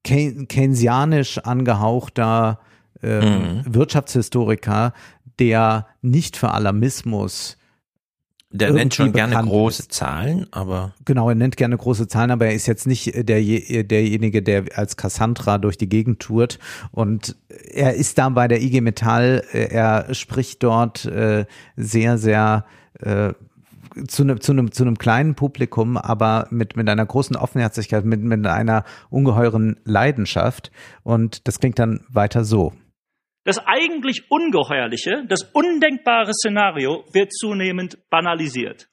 keynesianisch 0.05 1.39
angehauchter 1.39 2.59
äh, 3.01 3.19
mhm. 3.19 3.63
Wirtschaftshistoriker, 3.65 4.93
der 5.39 5.87
nicht 6.01 6.37
für 6.37 6.51
Alarmismus 6.51 7.57
der 8.55 8.71
nennt 8.71 8.93
schon 8.93 9.11
gerne 9.11 9.35
große 9.35 9.83
ist. 9.83 9.91
Zahlen, 9.91 10.47
aber. 10.51 10.93
Genau, 11.03 11.27
er 11.27 11.35
nennt 11.35 11.57
gerne 11.57 11.75
große 11.75 12.07
Zahlen, 12.07 12.31
aber 12.31 12.45
er 12.45 12.53
ist 12.53 12.67
jetzt 12.67 12.87
nicht 12.87 13.13
der, 13.13 13.41
derjenige, 13.83 14.41
der 14.41 14.65
als 14.75 14.95
Cassandra 14.95 15.57
durch 15.57 15.77
die 15.77 15.89
Gegend 15.89 16.21
tourt. 16.21 16.59
Und 16.91 17.35
er 17.49 17.95
ist 17.95 18.17
da 18.17 18.29
bei 18.29 18.47
der 18.47 18.61
IG 18.61 18.79
Metall, 18.81 19.43
äh, 19.51 19.67
er 19.73 20.13
spricht 20.13 20.63
dort 20.63 21.05
äh, 21.05 21.45
sehr, 21.75 22.17
sehr 22.17 22.65
äh, 23.01 23.33
zu 24.07 24.23
einem 24.23 24.41
zu 24.41 24.51
einem 24.51 24.71
zu 24.71 24.83
einem 24.83 24.97
kleinen 24.97 25.35
Publikum, 25.35 25.97
aber 25.97 26.47
mit 26.51 26.75
mit 26.75 26.89
einer 26.89 27.05
großen 27.05 27.35
Offenherzigkeit, 27.35 28.05
mit 28.05 28.21
mit 28.21 28.45
einer 28.45 28.83
ungeheuren 29.09 29.79
Leidenschaft 29.83 30.71
und 31.03 31.47
das 31.47 31.59
klingt 31.59 31.79
dann 31.79 32.05
weiter 32.09 32.43
so. 32.43 32.73
Das 33.45 33.59
eigentlich 33.65 34.31
ungeheuerliche, 34.31 35.23
das 35.27 35.43
undenkbare 35.43 36.33
Szenario 36.33 37.05
wird 37.13 37.31
zunehmend 37.31 37.97
banalisiert. 38.09 38.87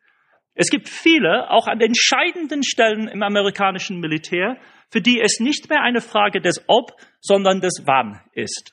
Es 0.54 0.68
gibt 0.68 0.90
viele, 0.90 1.50
auch 1.50 1.66
an 1.66 1.80
entscheidenden 1.80 2.62
Stellen 2.62 3.08
im 3.08 3.22
amerikanischen 3.22 3.98
Militär, 4.00 4.58
für 4.90 5.00
die 5.00 5.20
es 5.20 5.40
nicht 5.40 5.70
mehr 5.70 5.80
eine 5.80 6.02
Frage 6.02 6.42
des 6.42 6.62
Ob, 6.66 6.92
sondern 7.20 7.62
des 7.62 7.84
Wann 7.86 8.20
ist. 8.34 8.71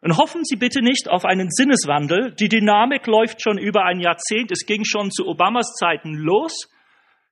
Und 0.00 0.16
hoffen 0.16 0.44
Sie 0.44 0.56
bitte 0.56 0.80
nicht 0.80 1.08
auf 1.08 1.24
einen 1.24 1.50
Sinneswandel. 1.50 2.32
Die 2.38 2.48
Dynamik 2.48 3.06
läuft 3.06 3.42
schon 3.42 3.58
über 3.58 3.84
ein 3.84 4.00
Jahrzehnt. 4.00 4.52
Es 4.52 4.64
ging 4.64 4.84
schon 4.84 5.10
zu 5.10 5.26
Obamas 5.26 5.74
Zeiten 5.74 6.14
los. 6.14 6.68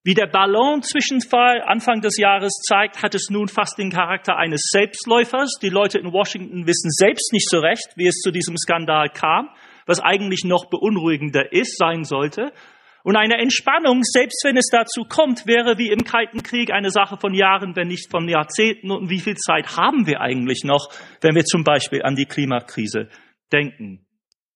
Wie 0.02 0.14
der 0.14 0.28
Ballon-Zwischenfall 0.28 1.62
Anfang 1.66 2.00
des 2.00 2.16
Jahres 2.16 2.52
zeigt, 2.68 3.02
hat 3.02 3.14
es 3.14 3.28
nun 3.30 3.48
fast 3.48 3.78
den 3.78 3.90
Charakter 3.90 4.36
eines 4.36 4.62
Selbstläufers. 4.70 5.58
Die 5.60 5.68
Leute 5.68 5.98
in 5.98 6.12
Washington 6.12 6.66
wissen 6.66 6.90
selbst 6.90 7.32
nicht 7.32 7.48
so 7.48 7.58
recht, 7.58 7.88
wie 7.96 8.06
es 8.06 8.20
zu 8.20 8.30
diesem 8.30 8.56
Skandal 8.56 9.08
kam, 9.10 9.48
was 9.84 10.00
eigentlich 10.00 10.44
noch 10.44 10.66
beunruhigender 10.70 11.52
ist, 11.52 11.76
sein 11.76 12.04
sollte. 12.04 12.52
Und 13.06 13.14
eine 13.14 13.38
Entspannung, 13.38 14.02
selbst 14.02 14.42
wenn 14.42 14.56
es 14.56 14.66
dazu 14.66 15.04
kommt, 15.08 15.46
wäre 15.46 15.78
wie 15.78 15.92
im 15.92 16.02
Kalten 16.02 16.42
Krieg 16.42 16.72
eine 16.72 16.90
Sache 16.90 17.16
von 17.16 17.34
Jahren, 17.34 17.76
wenn 17.76 17.86
nicht 17.86 18.10
von 18.10 18.28
Jahrzehnten. 18.28 18.90
Und 18.90 19.10
wie 19.10 19.20
viel 19.20 19.36
Zeit 19.36 19.76
haben 19.76 20.08
wir 20.08 20.20
eigentlich 20.20 20.64
noch, 20.64 20.88
wenn 21.20 21.36
wir 21.36 21.44
zum 21.44 21.62
Beispiel 21.62 22.02
an 22.02 22.16
die 22.16 22.24
Klimakrise 22.24 23.08
denken? 23.52 24.04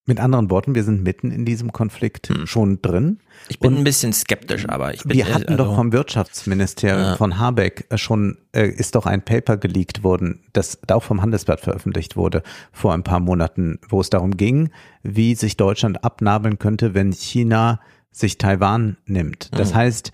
Mit 0.05 0.19
anderen 0.19 0.51
Worten, 0.51 0.75
wir 0.75 0.83
sind 0.83 1.05
mitten 1.05 1.31
in 1.31 1.45
diesem 1.45 1.73
Konflikt 1.73 2.29
hm. 2.29 2.49
schon 2.49 2.83
drin. 2.83 3.21
Ich 3.49 3.61
bin 3.61 3.75
und 3.75 3.79
ein 3.79 3.85
bisschen 3.85 4.13
skeptisch, 4.13 4.69
aber 4.69 4.95
ich 4.95 5.05
bin. 5.05 5.17
Wir 5.17 5.33
hatten 5.33 5.53
also, 5.53 5.65
doch 5.67 5.77
vom 5.77 5.93
Wirtschaftsministerium 5.93 7.01
ja. 7.01 7.17
von 7.17 7.39
Habeck 7.39 7.87
äh, 7.91 7.99
schon, 7.99 8.39
äh, 8.51 8.67
ist 8.67 8.97
doch 8.97 9.07
ein 9.07 9.25
Paper 9.25 9.59
geleakt 9.59 10.03
worden, 10.03 10.43
das 10.53 10.81
auch 10.91 11.05
vom 11.05 11.23
Handelsblatt 11.23 11.61
veröffentlicht 11.61 12.17
wurde 12.17 12.43
vor 12.73 12.95
ein 12.95 13.05
paar 13.05 13.21
Monaten, 13.21 13.79
wo 13.89 14.01
es 14.01 14.11
darum 14.11 14.37
ging, 14.37 14.73
wie 15.05 15.37
sich 15.37 15.57
Deutschland 15.57 16.03
abnabeln 16.03 16.59
könnte, 16.59 16.95
wenn 16.95 17.13
China 17.13 17.79
sich 18.11 18.39
Taiwan 18.39 18.97
nimmt. 19.07 19.51
Das 19.53 19.71
mhm. 19.71 19.77
heißt, 19.77 20.13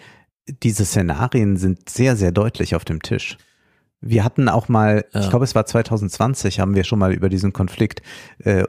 diese 0.63 0.85
Szenarien 0.85 1.57
sind 1.57 1.89
sehr, 1.89 2.17
sehr 2.17 2.33
deutlich 2.33 2.75
auf 2.75 2.85
dem 2.85 3.03
Tisch. 3.03 3.37
Wir 4.01 4.25
hatten 4.25 4.49
auch 4.49 4.69
mal, 4.69 5.05
ja. 5.13 5.21
ich 5.21 5.31
glaube, 5.31 5.45
es 5.45 5.55
war 5.55 5.67
2020, 5.67 6.61
haben 6.61 6.75
wir 6.75 6.85
schon 6.85 6.99
mal 6.99 7.13
über 7.13 7.29
diesen 7.29 7.53
Konflikt 7.53 8.03
äh, 8.39 8.65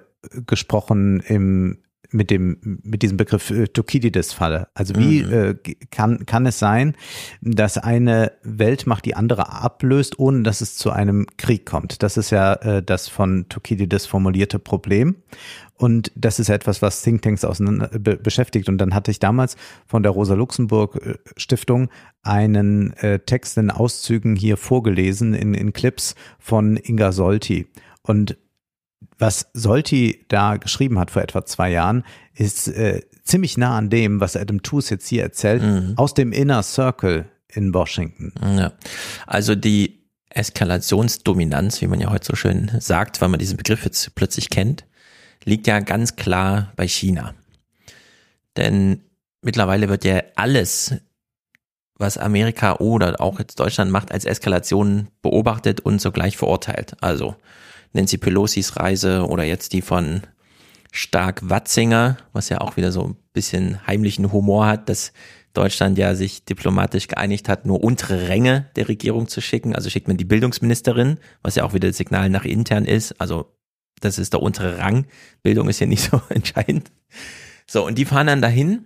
gesprochen 0.45 1.19
im 1.19 1.79
mit 2.11 2.29
dem 2.29 2.79
mit 2.83 3.01
diesem 3.01 3.17
Begriff 3.17 3.49
äh, 3.49 3.67
Thukydides-Falle. 3.67 4.67
Also 4.73 4.95
wie 4.95 5.23
mhm. 5.23 5.33
äh, 5.33 5.55
kann 5.91 6.25
kann 6.25 6.45
es 6.45 6.59
sein, 6.59 6.95
dass 7.41 7.77
eine 7.77 8.31
Weltmacht 8.43 9.05
die 9.05 9.15
andere 9.15 9.51
ablöst, 9.51 10.19
ohne 10.19 10.43
dass 10.43 10.61
es 10.61 10.75
zu 10.75 10.91
einem 10.91 11.27
Krieg 11.37 11.65
kommt? 11.65 12.03
Das 12.03 12.17
ist 12.17 12.29
ja 12.29 12.53
äh, 12.53 12.83
das 12.83 13.07
von 13.07 13.47
Thukydides 13.49 14.05
formulierte 14.05 14.59
Problem. 14.59 15.15
Und 15.75 16.11
das 16.15 16.39
ist 16.39 16.49
etwas, 16.49 16.81
was 16.81 17.03
Thinktanks 17.03 17.45
auseinander 17.45 17.89
be 17.99 18.17
beschäftigt. 18.17 18.67
Und 18.67 18.79
dann 18.79 18.95
hatte 18.95 19.11
ich 19.11 19.19
damals 19.19 19.57
von 19.85 20.01
der 20.01 20.11
Rosa 20.11 20.33
Luxemburg 20.33 21.19
Stiftung 21.35 21.89
einen 22.23 22.93
äh, 22.93 23.19
Text 23.19 23.57
in 23.57 23.69
Auszügen 23.69 24.35
hier 24.35 24.57
vorgelesen 24.57 25.35
in, 25.35 25.53
in 25.53 25.73
Clips 25.73 26.15
von 26.39 26.77
Inga 26.77 27.11
Solti. 27.11 27.67
Und 28.01 28.37
was 29.17 29.47
Solti 29.53 30.25
da 30.27 30.57
geschrieben 30.57 30.99
hat 30.99 31.11
vor 31.11 31.21
etwa 31.21 31.45
zwei 31.45 31.71
Jahren, 31.71 32.03
ist 32.33 32.67
äh, 32.67 33.01
ziemlich 33.23 33.57
nah 33.57 33.77
an 33.77 33.89
dem, 33.89 34.19
was 34.19 34.35
Adam 34.35 34.63
Tooze 34.63 34.95
jetzt 34.95 35.07
hier 35.07 35.23
erzählt, 35.23 35.63
mhm. 35.63 35.93
aus 35.97 36.13
dem 36.13 36.31
Inner 36.31 36.63
Circle 36.63 37.25
in 37.47 37.73
Washington. 37.73 38.33
Ja. 38.57 38.73
Also 39.25 39.55
die 39.55 39.97
Eskalationsdominanz, 40.29 41.81
wie 41.81 41.87
man 41.87 41.99
ja 41.99 42.09
heute 42.09 42.25
so 42.25 42.35
schön 42.35 42.71
sagt, 42.79 43.21
weil 43.21 43.29
man 43.29 43.39
diesen 43.39 43.57
Begriff 43.57 43.83
jetzt 43.85 44.13
plötzlich 44.15 44.49
kennt, 44.49 44.85
liegt 45.43 45.67
ja 45.67 45.79
ganz 45.79 46.15
klar 46.15 46.71
bei 46.75 46.87
China. 46.87 47.33
Denn 48.55 49.01
mittlerweile 49.41 49.89
wird 49.89 50.03
ja 50.03 50.21
alles, 50.35 50.95
was 51.95 52.17
Amerika 52.17 52.75
oder 52.75 53.19
auch 53.19 53.39
jetzt 53.39 53.59
Deutschland 53.59 53.91
macht, 53.91 54.11
als 54.11 54.25
Eskalation 54.25 55.07
beobachtet 55.21 55.79
und 55.81 56.01
sogleich 56.01 56.37
verurteilt. 56.37 56.95
Also 57.01 57.35
Nancy 57.93 58.17
Pelosi's 58.17 58.75
Reise 58.77 59.27
oder 59.27 59.43
jetzt 59.43 59.73
die 59.73 59.81
von 59.81 60.21
Stark 60.91 61.49
Watzinger, 61.49 62.17
was 62.33 62.49
ja 62.49 62.61
auch 62.61 62.77
wieder 62.77 62.91
so 62.91 63.03
ein 63.03 63.15
bisschen 63.33 63.85
heimlichen 63.85 64.31
Humor 64.31 64.67
hat, 64.67 64.89
dass 64.89 65.13
Deutschland 65.53 65.97
ja 65.97 66.15
sich 66.15 66.45
diplomatisch 66.45 67.07
geeinigt 67.07 67.49
hat, 67.49 67.65
nur 67.65 67.83
untere 67.83 68.27
Ränge 68.27 68.69
der 68.75 68.87
Regierung 68.87 69.27
zu 69.27 69.41
schicken. 69.41 69.75
Also 69.75 69.89
schickt 69.89 70.07
man 70.07 70.17
die 70.17 70.25
Bildungsministerin, 70.25 71.17
was 71.41 71.55
ja 71.55 71.63
auch 71.63 71.73
wieder 71.73 71.87
das 71.87 71.97
Signal 71.97 72.29
nach 72.29 72.45
intern 72.45 72.85
ist. 72.85 73.19
Also 73.19 73.53
das 73.99 74.19
ist 74.19 74.33
der 74.33 74.41
untere 74.41 74.77
Rang. 74.77 75.07
Bildung 75.41 75.67
ist 75.67 75.79
ja 75.79 75.87
nicht 75.87 76.03
so 76.11 76.21
entscheidend. 76.29 76.91
So, 77.65 77.85
und 77.85 77.97
die 77.97 78.05
fahren 78.05 78.27
dann 78.27 78.41
dahin 78.41 78.85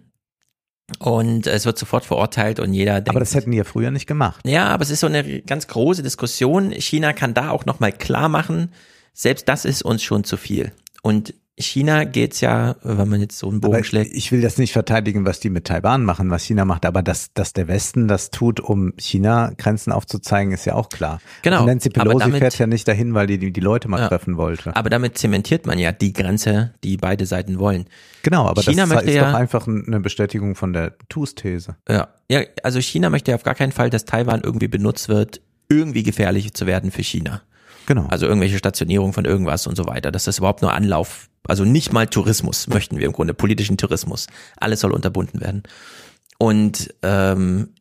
und 1.00 1.48
es 1.48 1.66
wird 1.66 1.78
sofort 1.78 2.06
verurteilt 2.06 2.60
und 2.60 2.74
jeder 2.74 2.96
denkt. 2.96 3.10
Aber 3.10 3.20
das 3.20 3.36
hätten 3.36 3.52
die 3.52 3.58
ja 3.58 3.64
früher 3.64 3.92
nicht 3.92 4.08
gemacht. 4.08 4.42
Ja, 4.46 4.68
aber 4.68 4.84
es 4.84 4.90
ist 4.90 5.02
so 5.02 5.08
eine 5.08 5.42
ganz 5.42 5.68
große 5.68 6.04
Diskussion. 6.04 6.72
China 6.72 7.14
kann 7.14 7.34
da 7.34 7.50
auch 7.50 7.66
nochmal 7.66 7.92
klar 7.92 8.30
machen, 8.30 8.72
selbst 9.14 9.48
das 9.48 9.66
ist 9.66 9.84
uns 9.84 10.04
schon 10.04 10.24
zu 10.24 10.38
viel. 10.38 10.72
Und 11.02 11.34
China 11.62 12.04
geht's 12.04 12.42
ja, 12.42 12.76
wenn 12.84 13.08
man 13.10 13.22
jetzt 13.22 13.38
so 13.38 13.50
einen 13.50 13.62
Bogen 13.62 13.76
aber 13.76 13.84
schlägt. 13.84 14.16
Ich 14.16 14.32
will 14.32 14.42
das 14.42 14.58
nicht 14.58 14.74
verteidigen, 14.74 15.26
was 15.26 15.40
die 15.40 15.50
mit 15.50 15.66
Taiwan 15.66 16.04
machen, 16.04 16.30
was 16.30 16.44
China 16.44 16.66
macht, 16.66 16.86
aber 16.86 17.02
dass, 17.02 17.34
dass 17.34 17.54
der 17.54 17.68
Westen 17.68 18.08
das 18.08 18.32
tut, 18.32 18.60
um 18.60 18.94
China 18.98 19.52
Grenzen 19.58 19.92
aufzuzeigen, 19.92 20.54
ist 20.54 20.66
ja 20.66 20.76
auch 20.76 20.90
klar. 20.90 21.22
Genau. 21.42 21.62
Und 21.62 21.68
Nancy 21.68 21.90
Pelosi 21.90 22.20
damit, 22.20 22.40
fährt 22.40 22.58
ja 22.58 22.68
nicht 22.68 22.88
dahin, 22.88 23.14
weil 23.14 23.28
die 23.28 23.38
die, 23.38 23.52
die 23.52 23.62
Leute 23.62 23.88
mal 23.88 24.00
ja, 24.00 24.08
treffen 24.08 24.38
wollte. 24.38 24.76
Aber 24.76 24.90
damit 24.90 25.18
zementiert 25.18 25.66
man 25.66 25.80
ja 25.80 25.92
die 25.92 26.14
Grenze, 26.14 26.74
die 26.84 26.98
beide 26.98 27.26
Seiten 27.26 27.60
wollen. 27.60 27.86
Genau, 28.24 28.48
aber 28.48 28.62
China 28.62 28.86
das 28.86 29.04
ist 29.04 29.14
ja, 29.14 29.32
doch 29.32 29.38
einfach 29.38 29.68
eine 29.68 30.00
Bestätigung 30.00 30.56
von 30.56 30.74
der 30.74 30.98
TUS-These. 31.10 31.76
Ja, 31.90 32.10
ja, 32.30 32.42
also 32.64 32.80
China 32.80 33.10
möchte 33.10 33.32
ja 33.32 33.36
auf 33.36 33.44
gar 33.44 33.56
keinen 33.56 33.72
Fall, 33.72 33.90
dass 33.90 34.06
Taiwan 34.06 34.42
irgendwie 34.44 34.68
benutzt 34.68 35.10
wird, 35.10 35.42
irgendwie 35.70 36.04
gefährlich 36.04 36.54
zu 36.54 36.66
werden 36.66 36.92
für 36.92 37.04
China. 37.04 37.42
Genau. 37.92 38.06
Also 38.06 38.26
irgendwelche 38.26 38.58
Stationierung 38.58 39.12
von 39.12 39.26
irgendwas 39.26 39.68
und 39.68 39.76
so 39.76 39.86
weiter. 39.86 40.14
Dass 40.14 40.24
das 40.24 40.38
überhaupt 40.38 40.62
nur 40.62 40.72
Anlauf, 40.72 41.30
also 41.46 41.66
nicht 41.66 41.92
mal 41.92 42.08
Tourismus 42.08 42.68
möchten 42.70 43.00
wir 43.00 43.06
im 43.06 43.12
Grunde, 43.12 43.34
politischen 43.34 43.78
Tourismus. 43.78 44.28
Alles 44.56 44.80
soll 44.80 44.94
unterbunden 44.94 45.42
werden. 45.42 45.64
Und 46.38 46.96
ähm, 47.02 47.74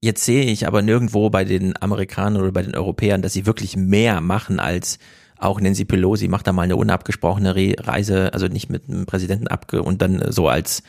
jetzt 0.00 0.24
sehe 0.24 0.44
ich 0.44 0.68
aber 0.68 0.80
nirgendwo 0.80 1.28
bei 1.28 1.44
den 1.44 1.74
Amerikanern 1.82 2.40
oder 2.40 2.52
bei 2.52 2.62
den 2.62 2.76
Europäern, 2.76 3.20
dass 3.20 3.32
sie 3.32 3.46
wirklich 3.46 3.76
mehr 3.76 4.20
machen 4.20 4.60
als 4.60 5.00
auch 5.36 5.60
Nancy 5.60 5.84
Pelosi 5.84 6.28
macht 6.28 6.46
da 6.46 6.52
mal 6.52 6.62
eine 6.62 6.76
unabgesprochene 6.76 7.56
Reise, 7.80 8.32
also 8.32 8.46
nicht 8.46 8.70
mit 8.70 8.88
einem 8.88 9.06
Präsidenten 9.06 9.48
abge 9.48 9.82
und 9.82 10.02
dann 10.02 10.30
so 10.30 10.48
als 10.48 10.84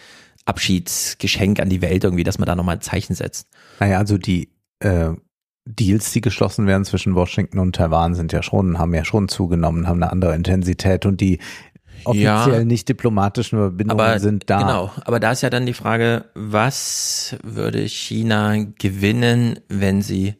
Abschiedsgeschenk 0.45 1.59
an 1.59 1.69
die 1.69 1.81
Welt 1.81 2.03
irgendwie, 2.03 2.23
dass 2.23 2.38
man 2.38 2.45
da 2.45 2.55
nochmal 2.55 2.76
ein 2.76 2.81
Zeichen 2.81 3.15
setzt. 3.15 3.47
Naja, 3.80 3.97
also 3.97 4.19
die 4.19 4.53
äh, 4.80 5.13
Deals, 5.65 6.11
die 6.11 6.21
geschlossen 6.21 6.65
werden 6.65 6.85
zwischen 6.85 7.15
Washington 7.15 7.59
und 7.59 7.75
Taiwan, 7.75 8.15
sind 8.15 8.33
ja 8.33 8.41
schon, 8.41 8.79
haben 8.79 8.93
ja 8.93 9.05
schon 9.05 9.27
zugenommen, 9.27 9.88
haben 9.88 10.01
eine 10.01 10.11
andere 10.11 10.35
Intensität 10.35 11.05
und 11.05 11.21
die 11.21 11.39
offiziell 12.03 12.59
ja, 12.59 12.63
nicht 12.63 12.89
diplomatischen 12.89 13.59
Verbindungen 13.59 13.99
aber, 13.99 14.19
sind 14.19 14.49
da. 14.49 14.59
Genau, 14.59 14.91
aber 15.05 15.19
da 15.19 15.31
ist 15.31 15.41
ja 15.41 15.49
dann 15.49 15.65
die 15.65 15.73
Frage, 15.73 16.25
was 16.33 17.35
würde 17.43 17.88
China 17.88 18.55
gewinnen, 18.79 19.59
wenn 19.69 20.01
sie 20.01 20.35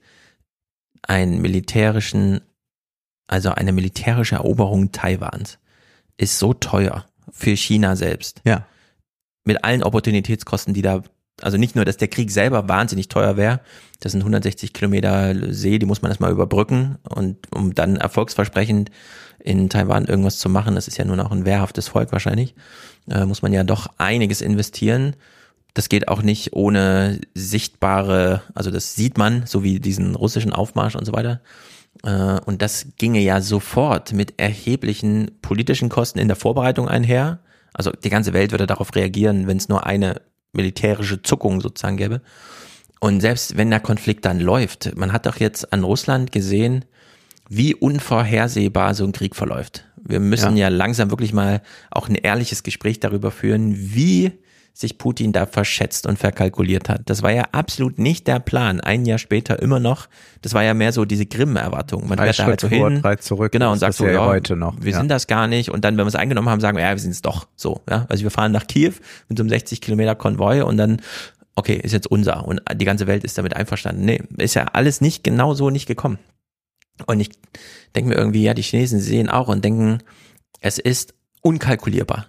einen 1.04 1.42
militärischen, 1.42 2.42
also 3.28 3.52
eine 3.52 3.74
militärische 3.74 4.36
Eroberung 4.36 4.92
Taiwans 4.92 5.60
ist 6.18 6.40
so 6.40 6.54
teuer 6.54 7.06
für 7.32 7.56
China 7.56 7.96
selbst. 7.96 8.42
Ja. 8.46 8.66
Mit 9.44 9.64
allen 9.64 9.84
Opportunitätskosten, 9.84 10.74
die 10.74 10.84
da 10.84 11.02
also 11.42 11.58
nicht 11.58 11.76
nur, 11.76 11.86
dass 11.86 11.98
der 11.98 12.08
Krieg 12.08 12.30
selber 12.30 12.68
wahnsinnig 12.68 13.08
teuer 13.08 13.38
wäre, 13.38 13.62
das 14.02 14.12
sind 14.12 14.22
160 14.22 14.74
Kilometer 14.74 15.34
See, 15.54 15.80
die 15.80 15.86
muss 15.86 16.02
man 16.02 16.12
erstmal 16.12 16.32
überbrücken 16.32 16.98
und 17.08 17.38
um 17.56 17.74
dann 17.74 17.96
erfolgsversprechend 17.96 18.92
in 19.40 19.70
Taiwan 19.70 20.06
irgendwas 20.06 20.40
zu 20.40 20.50
machen, 20.50 20.76
das 20.76 20.88
ist 20.88 20.98
ja 20.98 21.06
nur 21.06 21.16
noch 21.16 21.32
ein 21.32 21.46
wehrhaftes 21.46 21.88
Volk 21.88 22.12
wahrscheinlich, 22.12 22.56
äh, 23.10 23.26
muss 23.26 23.42
man 23.42 23.54
ja 23.54 23.64
doch 23.64 23.88
einiges 23.98 24.42
investieren. 24.42 25.16
Das 25.74 25.88
geht 25.88 26.10
auch 26.10 26.22
nicht 26.22 26.54
ohne 26.54 27.22
sichtbare, 27.34 28.42
also 28.54 28.72
das 28.72 28.96
sieht 28.96 29.18
man, 29.18 29.46
so 29.46 29.64
wie 29.64 29.80
diesen 29.80 30.16
russischen 30.16 30.52
Aufmarsch 30.52 30.96
und 30.96 31.06
so 31.06 31.14
weiter. 31.14 31.42
Äh, 32.04 32.40
und 32.46 32.62
das 32.62 32.88
ginge 32.98 33.20
ja 33.20 33.40
sofort 33.40 34.14
mit 34.14 34.40
erheblichen 34.40 35.32
politischen 35.42 35.90
Kosten 35.90 36.20
in 36.20 36.28
der 36.28 36.38
Vorbereitung 36.38 36.88
einher. 36.88 37.40
Also 37.74 37.92
die 37.92 38.10
ganze 38.10 38.34
Welt 38.34 38.52
würde 38.52 38.68
darauf 38.68 38.94
reagieren, 38.96 39.48
wenn 39.48 39.58
es 39.58 39.70
nur 39.70 39.86
eine 39.86 40.22
militärische 40.54 41.22
Zuckung 41.22 41.62
sozusagen 41.62 41.98
gäbe. 41.98 42.22
Und 43.04 43.20
selbst 43.20 43.58
wenn 43.58 43.72
der 43.72 43.80
Konflikt 43.80 44.26
dann 44.26 44.40
läuft, 44.40 44.96
man 44.96 45.12
hat 45.12 45.26
doch 45.26 45.38
jetzt 45.38 45.74
an 45.74 45.84
Russland 45.84 46.32
gesehen, 46.32 46.86
wie 47.50 47.74
unvorhersehbar 47.74 48.94
so 48.94 49.04
ein 49.04 49.12
Krieg 49.12 49.36
verläuft. 49.36 49.86
Wir 49.98 50.20
müssen 50.20 50.56
ja. 50.56 50.70
ja 50.70 50.76
langsam 50.76 51.10
wirklich 51.10 51.34
mal 51.34 51.62
auch 51.90 52.08
ein 52.08 52.16
ehrliches 52.16 52.62
Gespräch 52.64 53.00
darüber 53.00 53.32
führen, 53.32 53.76
wie 53.76 54.32
sich 54.74 55.00
Putin 55.00 55.34
da 55.34 55.48
verschätzt 55.48 56.06
und 56.06 56.18
verkalkuliert 56.18 56.90
hat. 56.90 57.02
Das 57.06 57.24
war 57.24 57.32
ja 57.32 57.46
absolut 57.52 57.98
nicht 57.98 58.28
der 58.28 58.40
Plan. 58.40 58.80
Ein 58.80 59.06
Jahr 59.06 59.18
später 59.18 59.62
immer 59.62 59.80
noch. 59.80 60.08
Das 60.44 60.54
war 60.54 60.64
ja 60.64 60.74
mehr 60.74 60.94
so 60.94 61.04
diese 61.04 61.26
Grimm-Erwartung. 61.26 62.08
Man 62.08 62.20
fährt 62.20 62.40
da 62.40 62.46
halt 62.46 62.62
so 62.62 62.70
hin, 62.70 63.02
zurück, 63.20 63.52
genau, 63.52 63.72
und 63.72 63.80
sagt 63.80 63.96
so, 63.96 64.06
ja, 64.06 64.26
heute 64.26 64.56
noch. 64.56 64.76
wir 64.80 64.92
ja. 64.92 64.98
sind 65.00 65.10
das 65.10 65.28
gar 65.28 65.48
nicht. 65.48 65.72
Und 65.72 65.84
dann, 65.84 65.98
wenn 65.98 66.06
wir 66.06 66.10
es 66.10 66.16
eingenommen 66.16 66.50
haben, 66.50 66.62
sagen 66.62 66.78
wir, 66.78 66.84
ja, 66.84 66.92
wir 66.92 67.00
sind 67.00 67.12
es 67.12 67.22
doch. 67.22 67.48
So, 67.56 67.82
ja. 67.90 68.06
Also 68.10 68.24
wir 68.24 68.32
fahren 68.32 68.52
nach 68.52 68.68
Kiew 68.68 68.94
mit 69.28 69.38
so 69.38 69.44
einem 69.44 69.50
60 69.50 69.82
Kilometer 69.82 70.16
Konvoi 70.16 70.62
und 70.62 70.78
dann, 70.78 71.02
okay, 71.62 71.76
ist 71.76 71.94
jetzt 71.94 72.10
unser. 72.10 72.48
Und 72.48 72.60
die 72.76 72.86
ganze 72.86 73.06
Welt 73.06 73.24
ist 73.24 73.38
damit 73.38 73.56
einverstanden. 73.56 74.04
Nee, 74.04 74.24
ist 74.38 74.56
ja 74.56 74.66
alles 74.74 75.00
nicht 75.00 75.24
genau 75.24 75.54
so 75.54 75.70
nicht 75.70 75.86
gekommen. 75.86 76.18
Und 77.06 77.20
ich 77.20 77.30
denke 77.96 78.10
mir 78.10 78.16
irgendwie, 78.16 78.44
ja, 78.44 78.56
die 78.56 78.64
Chinesen 78.64 79.00
sehen 79.00 79.30
auch 79.30 79.48
und 79.48 79.64
denken, 79.64 80.00
es 80.60 80.80
ist 80.80 81.14
unkalkulierbar. 81.42 82.26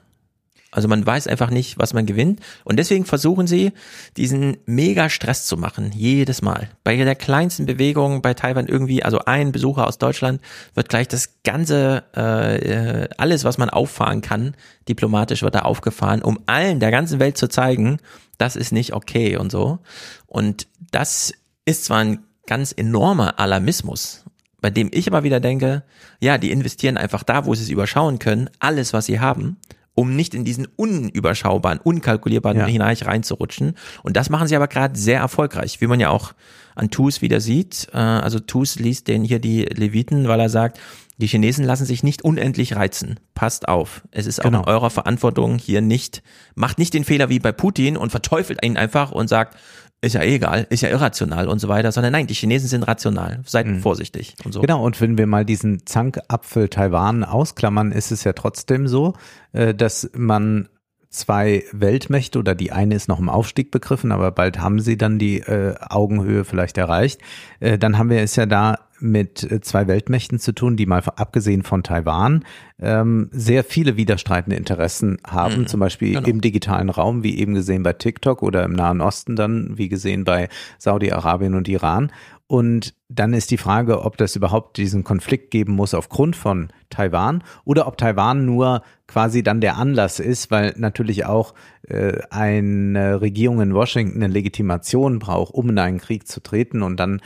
Also 0.73 0.89
man 0.89 1.07
weiß 1.07 1.27
einfach 1.27 1.51
nicht, 1.51 1.79
was 1.79 1.93
man 1.93 2.07
gewinnt. 2.07 2.41
Und 2.65 2.79
deswegen 2.79 3.05
versuchen 3.05 3.47
sie, 3.47 3.73
diesen 4.17 4.57
mega 4.65 5.11
Stress 5.11 5.45
zu 5.45 5.59
machen, 5.59 5.93
jedes 5.95 6.41
Mal. 6.41 6.71
Bei 6.83 6.97
der 6.97 7.15
kleinsten 7.15 7.67
Bewegung 7.67 8.23
bei 8.23 8.33
Taiwan 8.33 8.67
irgendwie, 8.67 9.03
also 9.03 9.21
ein 9.21 9.53
Besucher 9.53 9.87
aus 9.87 9.99
Deutschland 9.99 10.41
wird 10.75 10.89
gleich 10.89 11.09
das 11.09 11.43
ganze, 11.45 12.05
äh, 12.15 13.15
alles, 13.19 13.45
was 13.45 13.59
man 13.59 13.69
auffahren 13.69 14.23
kann, 14.23 14.55
diplomatisch 14.89 15.43
wird 15.43 15.55
da 15.55 15.61
aufgefahren, 15.61 16.23
um 16.23 16.41
allen 16.47 16.81
der 16.81 16.91
ganzen 16.91 17.21
Welt 17.21 17.37
zu 17.37 17.49
zeigen, 17.49 17.99
das 18.39 18.57
ist 18.57 18.73
nicht 18.73 18.95
okay 18.95 19.37
und 19.37 19.53
so. 19.53 19.79
Und 20.27 20.67
das 20.91 21.35
ist 21.67 21.85
zwar 21.85 21.99
ein 21.99 22.21
ganz 22.47 22.73
enormer 22.75 23.39
Alarmismus, 23.39 24.25
bei 24.63 24.71
dem 24.71 24.89
ich 24.91 25.07
immer 25.07 25.23
wieder 25.23 25.39
denke, 25.39 25.83
ja, 26.19 26.39
die 26.39 26.51
investieren 26.51 26.97
einfach 26.97 27.25
da, 27.25 27.45
wo 27.45 27.55
sie 27.55 27.65
es 27.65 27.69
überschauen 27.69 28.19
können, 28.19 28.49
alles, 28.59 28.95
was 28.95 29.05
sie 29.05 29.21
haben 29.21 29.59
um 29.95 30.17
nicht 30.17 30.35
in 30.35 30.45
diesen 30.45 30.67
unüberschaubaren, 30.77 31.79
unkalkulierbaren 31.79 32.59
ja. 32.59 32.67
Bereich 32.67 33.07
reinzurutschen. 33.07 33.75
Und 34.03 34.17
das 34.17 34.31
machen 34.31 34.49
sie 34.49 34.57
aber 34.57 34.69
gerade 34.69 34.99
sehr 34.99 35.21
erfolgreich, 35.21 35.81
wie 35.81 35.87
man 35.87 36.01
ja 36.01 36.11
auch 36.11 36.33
an 36.75 36.91
Tus 36.91 37.21
wieder 37.21 37.41
sieht. 37.41 37.89
Äh, 37.93 37.99
also 37.99 38.39
Tus 38.39 38.79
liest 38.79 39.09
den 39.09 39.25
hier 39.25 39.39
die 39.39 39.65
Leviten, 39.65 40.29
weil 40.29 40.41
er 40.41 40.49
sagt, 40.49 40.79
die 41.19 41.27
Chinesen 41.27 41.65
lassen 41.65 41.85
sich 41.85 42.03
nicht 42.03 42.23
unendlich 42.23 42.75
reizen. 42.75 43.21
Passt 43.35 43.69
auf. 43.69 44.03
Es 44.11 44.27
ist 44.27 44.41
auch 44.41 44.45
genau. 44.45 44.63
in 44.63 44.69
eurer 44.69 44.91
Verantwortung 44.91 45.59
hier 45.59 45.81
nicht, 45.81 46.23
macht 46.55 46.79
nicht 46.79 46.95
den 46.95 47.05
Fehler 47.05 47.29
wie 47.29 47.39
bei 47.39 47.53
Putin 47.53 47.97
und 47.97 48.11
verteufelt 48.11 48.65
ihn 48.65 48.77
einfach 48.77 49.13
und 49.13 49.29
sagt, 49.29 49.57
ist 50.03 50.15
ja 50.15 50.23
eh 50.23 50.35
egal, 50.35 50.67
ist 50.69 50.83
ja 50.83 50.89
irrational 50.89 51.49
und 51.49 51.61
so 51.61 51.69
weiter, 51.69 51.93
sondern 51.93 52.13
nein, 52.13 52.27
die 52.27 52.35
Chinesen 52.35 52.69
sind 52.69 52.83
rational, 52.83 53.41
seid 53.47 53.67
mhm. 53.67 53.81
vorsichtig 53.81 54.35
und 54.45 54.53
so. 54.53 54.61
Genau, 54.61 54.85
und 54.85 55.01
wenn 55.01 55.17
wir 55.17 55.29
mal 55.29 55.45
diesen 55.45 55.87
Zankapfel 55.87 56.69
Taiwan 56.69 57.23
ausklammern, 57.23 57.93
ist 57.93 58.11
es 58.11 58.25
ja 58.25 58.33
trotzdem 58.33 58.89
so, 58.89 59.15
äh, 59.53 59.73
dass 59.75 60.11
man 60.15 60.69
zwei 61.13 61.65
Weltmächte 61.73 62.39
oder 62.39 62.55
die 62.55 62.73
eine 62.73 62.95
ist 62.95 63.07
noch 63.07 63.21
im 63.21 63.29
Aufstieg 63.29 63.71
begriffen, 63.71 64.13
aber 64.13 64.33
bald 64.33 64.59
haben 64.59 64.81
sie 64.81 64.97
dann 64.97 65.19
die 65.19 65.41
äh, 65.41 65.75
Augenhöhe 65.79 66.45
vielleicht 66.45 66.79
erreicht. 66.79 67.21
Äh, 67.61 67.79
dann 67.79 67.99
haben 67.99 68.11
wir 68.11 68.21
es 68.21 68.35
ja 68.35 68.47
da 68.47 68.79
mit 69.03 69.43
äh, 69.51 69.61
zwei 69.61 69.89
Weltmächten 69.89 70.39
zu 70.39 70.53
tun, 70.53 70.77
die 70.77 70.87
mal 70.87 71.03
abgesehen 71.17 71.63
von 71.65 71.83
Taiwan 71.83 72.45
ähm, 72.81 73.29
sehr 73.33 73.65
viele 73.65 73.97
widerstreitende 73.97 74.57
Interessen 74.57 75.19
haben, 75.27 75.63
mhm, 75.63 75.67
zum 75.67 75.81
Beispiel 75.81 76.15
genau. 76.15 76.27
im 76.27 76.41
digitalen 76.41 76.89
Raum, 76.89 77.23
wie 77.23 77.39
eben 77.39 77.55
gesehen 77.55 77.83
bei 77.83 77.93
TikTok 77.93 78.43
oder 78.43 78.65
im 78.65 78.73
Nahen 78.73 79.01
Osten 79.01 79.37
dann, 79.37 79.77
wie 79.77 79.89
gesehen 79.89 80.25
bei 80.25 80.49
Saudi-Arabien 80.79 81.55
und 81.55 81.69
Iran. 81.69 82.11
Und 82.53 82.93
dann 83.09 83.33
ist 83.33 83.51
die 83.51 83.57
Frage, 83.57 84.03
ob 84.03 84.19
das 84.19 84.37
überhaupt 84.37 84.77
diesen 84.77 85.05
Konflikt 85.05 85.51
geben 85.51 85.73
muss 85.73 85.95
aufgrund 85.95 86.37
von 86.37 86.69
Taiwan 86.91 87.43
oder 87.65 87.87
ob 87.87 87.97
Taiwan 87.97 88.45
nur 88.45 88.83
quasi 89.07 89.43
dann 89.43 89.63
der 89.63 89.79
Anlass 89.79 90.21
ist, 90.21 90.51
weil 90.51 90.75
natürlich 90.77 91.25
auch 91.25 91.55
äh, 91.89 92.19
eine 92.29 93.23
Regierung 93.23 93.63
in 93.63 93.73
Washington 93.73 94.23
eine 94.23 94.31
Legitimation 94.31 95.19
braucht, 95.19 95.55
um 95.55 95.71
in 95.71 95.79
einen 95.79 95.97
Krieg 95.97 96.29
zu 96.29 96.43
treten. 96.43 96.83
Und 96.83 97.01
dann 97.01 97.23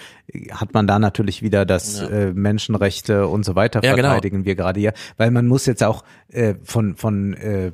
hat 0.52 0.74
man 0.74 0.86
da 0.86 1.00
natürlich 1.00 1.42
wieder 1.42 1.66
das 1.66 2.02
ja. 2.02 2.08
äh, 2.08 2.32
Menschenrechte 2.32 3.26
und 3.26 3.44
so 3.44 3.56
weiter 3.56 3.82
ja, 3.82 3.96
genau. 3.96 4.10
verteidigen 4.10 4.36
genau. 4.36 4.46
wir 4.46 4.54
gerade 4.54 4.78
hier. 4.78 4.92
Weil 5.16 5.32
man 5.32 5.48
muss 5.48 5.66
jetzt 5.66 5.82
auch 5.82 6.04
äh, 6.28 6.54
von, 6.62 6.94
von 6.94 7.34
äh, 7.34 7.72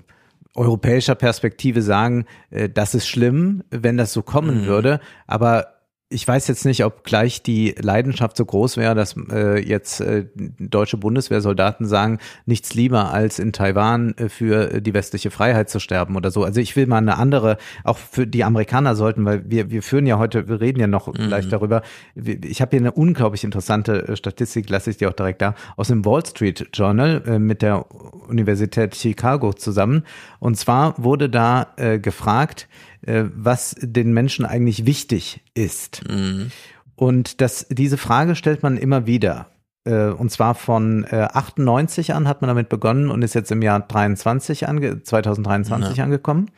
europäischer 0.55 1.17
Perspektive 1.17 1.83
sagen, 1.83 2.25
äh, 2.49 2.71
das 2.71 2.95
ist 2.95 3.07
schlimm, 3.07 3.63
wenn 3.69 3.99
das 3.99 4.15
so 4.15 4.23
kommen 4.23 4.63
mhm. 4.63 4.67
würde. 4.69 5.01
Aber 5.27 5.82
ich 6.13 6.29
weiß 6.29 6.47
jetzt 6.49 6.65
nicht, 6.65 6.85
ob 6.85 7.05
gleich 7.05 7.43
die 7.43 7.75
Leidenschaft 7.81 8.37
so 8.37 8.45
groß 8.45 8.77
wäre, 8.77 8.95
dass 8.95 9.17
äh, 9.31 9.59
jetzt 9.59 10.01
äh, 10.01 10.27
deutsche 10.59 10.97
Bundeswehrsoldaten 10.97 11.87
sagen, 11.87 12.19
nichts 12.47 12.75
lieber 12.75 13.13
als 13.13 13.39
in 13.39 13.53
Taiwan 13.53 14.15
äh, 14.17 14.29
für 14.29 14.81
die 14.81 14.95
westliche 14.95 15.31
Freiheit 15.31 15.71
zu 15.71 15.81
sterben 15.81 16.17
oder 16.17 16.31
so. 16.31 16.45
Also 16.45 16.61
ich 16.61 16.77
will 16.77 16.87
mal 16.87 16.99
eine 16.99 17.17
andere, 17.19 17.57
auch 17.85 17.99
für 17.99 18.27
die 18.27 18.45
Amerikaner 18.45 18.95
sollten, 18.95 19.25
weil 19.25 19.43
wir, 19.51 19.71
wir 19.71 19.83
führen 19.83 20.07
ja 20.07 20.19
heute, 20.19 20.49
wir 20.49 20.61
reden 20.61 20.81
ja 20.81 20.87
noch 20.87 21.09
mhm. 21.09 21.29
gleich 21.29 21.49
darüber. 21.49 21.83
Ich 22.15 22.61
habe 22.61 22.71
hier 22.71 22.81
eine 22.81 22.93
unglaublich 22.93 23.45
interessante 23.45 24.09
äh, 24.09 24.17
Statistik, 24.17 24.69
lasse 24.69 24.91
ich 24.91 24.99
dir 24.99 25.09
auch 25.09 25.15
direkt 25.15 25.43
da, 25.43 25.55
aus 25.77 25.89
dem 25.89 26.05
Wall 26.05 26.25
Street 26.27 26.69
Journal 26.73 27.23
äh, 27.27 27.39
mit 27.39 27.63
der 27.63 27.87
Universität 28.29 28.95
Chicago 28.95 29.53
zusammen. 29.53 30.05
Und 30.39 30.57
zwar 30.57 30.95
wurde 31.03 31.31
da 31.31 31.69
äh, 31.77 31.99
gefragt, 31.99 32.69
äh, 32.69 32.92
was 33.05 33.75
den 33.81 34.13
Menschen 34.13 34.45
eigentlich 34.45 34.87
wichtig 34.87 35.41
ist. 35.55 36.03
Mhm. 36.09 36.51
Und 36.95 37.41
das, 37.41 37.67
diese 37.69 37.99
Frage 37.99 38.37
stellt 38.37 38.63
man 38.63 38.77
immer 38.77 39.07
wieder. 39.07 39.49
Äh, 39.85 40.07
und 40.07 40.31
zwar 40.31 40.55
von 40.55 41.05
äh, 41.05 41.29
98 41.33 42.15
an 42.15 42.29
hat 42.29 42.43
man 42.43 42.49
damit 42.49 42.69
begonnen 42.69 43.11
und 43.11 43.23
ist 43.23 43.35
jetzt 43.35 43.51
im 43.51 43.63
Jahr 43.63 43.81
23 43.81 44.69
ange 44.69 45.03
2023 45.03 45.97
ja. 45.97 46.05
angekommen. 46.05 46.51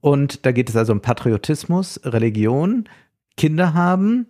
Und 0.00 0.46
da 0.46 0.52
geht 0.52 0.68
es 0.68 0.76
also 0.76 0.92
um 0.92 1.00
Patriotismus, 1.00 2.00
Religion, 2.04 2.88
Kinder 3.36 3.74
haben, 3.74 4.26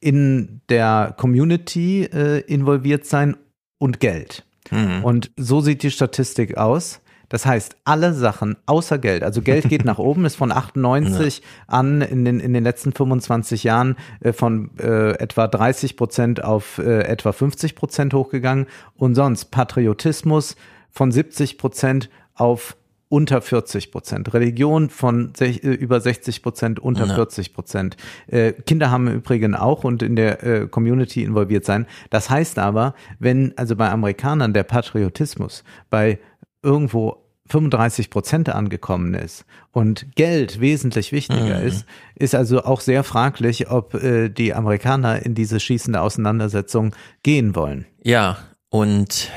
in 0.00 0.60
der 0.68 1.14
Community 1.16 2.04
äh, 2.04 2.40
involviert 2.40 3.04
sein 3.04 3.36
und 3.78 4.00
Geld. 4.00 4.44
Mhm. 4.70 5.04
Und 5.04 5.30
so 5.36 5.60
sieht 5.60 5.82
die 5.82 5.90
Statistik 5.90 6.56
aus. 6.56 7.00
Das 7.28 7.44
heißt, 7.44 7.76
alle 7.84 8.14
Sachen 8.14 8.56
außer 8.66 8.98
Geld, 8.98 9.22
also 9.22 9.42
Geld 9.42 9.68
geht 9.68 9.84
nach 9.84 9.98
oben, 9.98 10.24
ist 10.24 10.36
von 10.36 10.52
98 10.52 11.38
ja. 11.38 11.44
an 11.66 12.00
in 12.00 12.24
den, 12.24 12.40
in 12.40 12.52
den 12.52 12.64
letzten 12.64 12.92
25 12.92 13.64
Jahren 13.64 13.96
äh, 14.20 14.32
von 14.32 14.70
äh, 14.78 15.12
etwa 15.18 15.46
30 15.46 15.96
Prozent 15.96 16.42
auf 16.42 16.78
äh, 16.78 17.02
etwa 17.02 17.32
50 17.32 17.74
Prozent 17.74 18.14
hochgegangen 18.14 18.66
und 18.96 19.14
sonst 19.14 19.46
Patriotismus 19.46 20.56
von 20.90 21.12
70 21.12 21.58
Prozent 21.58 22.08
auf 22.34 22.76
unter 23.08 23.40
40 23.40 23.90
Prozent. 23.90 24.34
Religion 24.34 24.90
von 24.90 25.32
sech, 25.34 25.64
äh, 25.64 25.68
über 25.68 26.00
60 26.00 26.42
Prozent, 26.42 26.78
unter 26.78 27.06
ja. 27.06 27.14
40 27.14 27.54
Prozent. 27.54 27.96
Äh, 28.26 28.52
Kinder 28.52 28.90
haben 28.90 29.06
im 29.06 29.14
Übrigen 29.16 29.54
auch 29.54 29.84
und 29.84 30.02
in 30.02 30.16
der 30.16 30.42
äh, 30.44 30.66
Community 30.66 31.24
involviert 31.24 31.64
sein. 31.64 31.86
Das 32.10 32.28
heißt 32.30 32.58
aber, 32.58 32.94
wenn 33.18 33.56
also 33.56 33.76
bei 33.76 33.90
Amerikanern 33.90 34.52
der 34.52 34.64
Patriotismus 34.64 35.64
bei 35.90 36.18
irgendwo 36.62 37.28
35 37.48 38.10
Prozent 38.10 38.48
angekommen 38.50 39.14
ist 39.14 39.44
und 39.72 40.14
Geld 40.16 40.60
wesentlich 40.60 41.12
wichtiger 41.12 41.60
mhm. 41.60 41.66
ist, 41.66 41.86
ist 42.14 42.34
also 42.34 42.62
auch 42.64 42.80
sehr 42.80 43.04
fraglich, 43.04 43.70
ob 43.70 43.94
äh, 43.94 44.28
die 44.28 44.54
Amerikaner 44.54 45.24
in 45.24 45.34
diese 45.34 45.58
schießende 45.60 46.00
Auseinandersetzung 46.00 46.94
gehen 47.22 47.54
wollen. 47.54 47.86
Ja, 48.02 48.38
und 48.68 49.30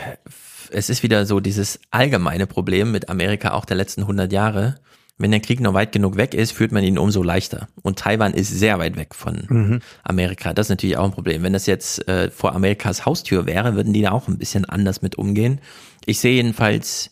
es 0.71 0.89
ist 0.89 1.03
wieder 1.03 1.25
so 1.25 1.39
dieses 1.39 1.79
allgemeine 1.89 2.47
Problem 2.47 2.91
mit 2.91 3.09
Amerika 3.09 3.51
auch 3.53 3.65
der 3.65 3.77
letzten 3.77 4.01
100 4.01 4.31
Jahre. 4.31 4.75
Wenn 5.17 5.31
der 5.31 5.39
Krieg 5.39 5.59
noch 5.59 5.75
weit 5.75 5.91
genug 5.91 6.17
weg 6.17 6.33
ist, 6.33 6.51
führt 6.51 6.71
man 6.71 6.83
ihn 6.83 6.97
umso 6.97 7.21
leichter. 7.21 7.67
Und 7.83 7.99
Taiwan 7.99 8.33
ist 8.33 8.49
sehr 8.49 8.79
weit 8.79 8.97
weg 8.97 9.13
von 9.13 9.45
mhm. 9.47 9.81
Amerika. 10.03 10.53
Das 10.53 10.65
ist 10.65 10.71
natürlich 10.71 10.97
auch 10.97 11.05
ein 11.05 11.11
Problem. 11.11 11.43
Wenn 11.43 11.53
das 11.53 11.67
jetzt 11.67 12.07
äh, 12.07 12.31
vor 12.31 12.55
Amerikas 12.55 13.05
Haustür 13.05 13.45
wäre, 13.45 13.75
würden 13.75 13.93
die 13.93 14.01
da 14.01 14.11
auch 14.11 14.27
ein 14.27 14.39
bisschen 14.39 14.65
anders 14.65 15.03
mit 15.03 15.17
umgehen. 15.17 15.61
Ich 16.05 16.19
sehe 16.19 16.33
jedenfalls 16.33 17.10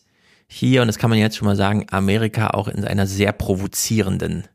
hier, 0.52 0.82
und 0.82 0.88
das 0.88 0.98
kann 0.98 1.12
man 1.12 1.20
jetzt 1.20 1.38
schon 1.38 1.46
mal 1.46 1.56
sagen, 1.56 1.86
Amerika 1.92 2.50
auch 2.50 2.68
in 2.68 2.84
einer 2.84 3.06
sehr 3.06 3.32
provozierenden 3.32 4.48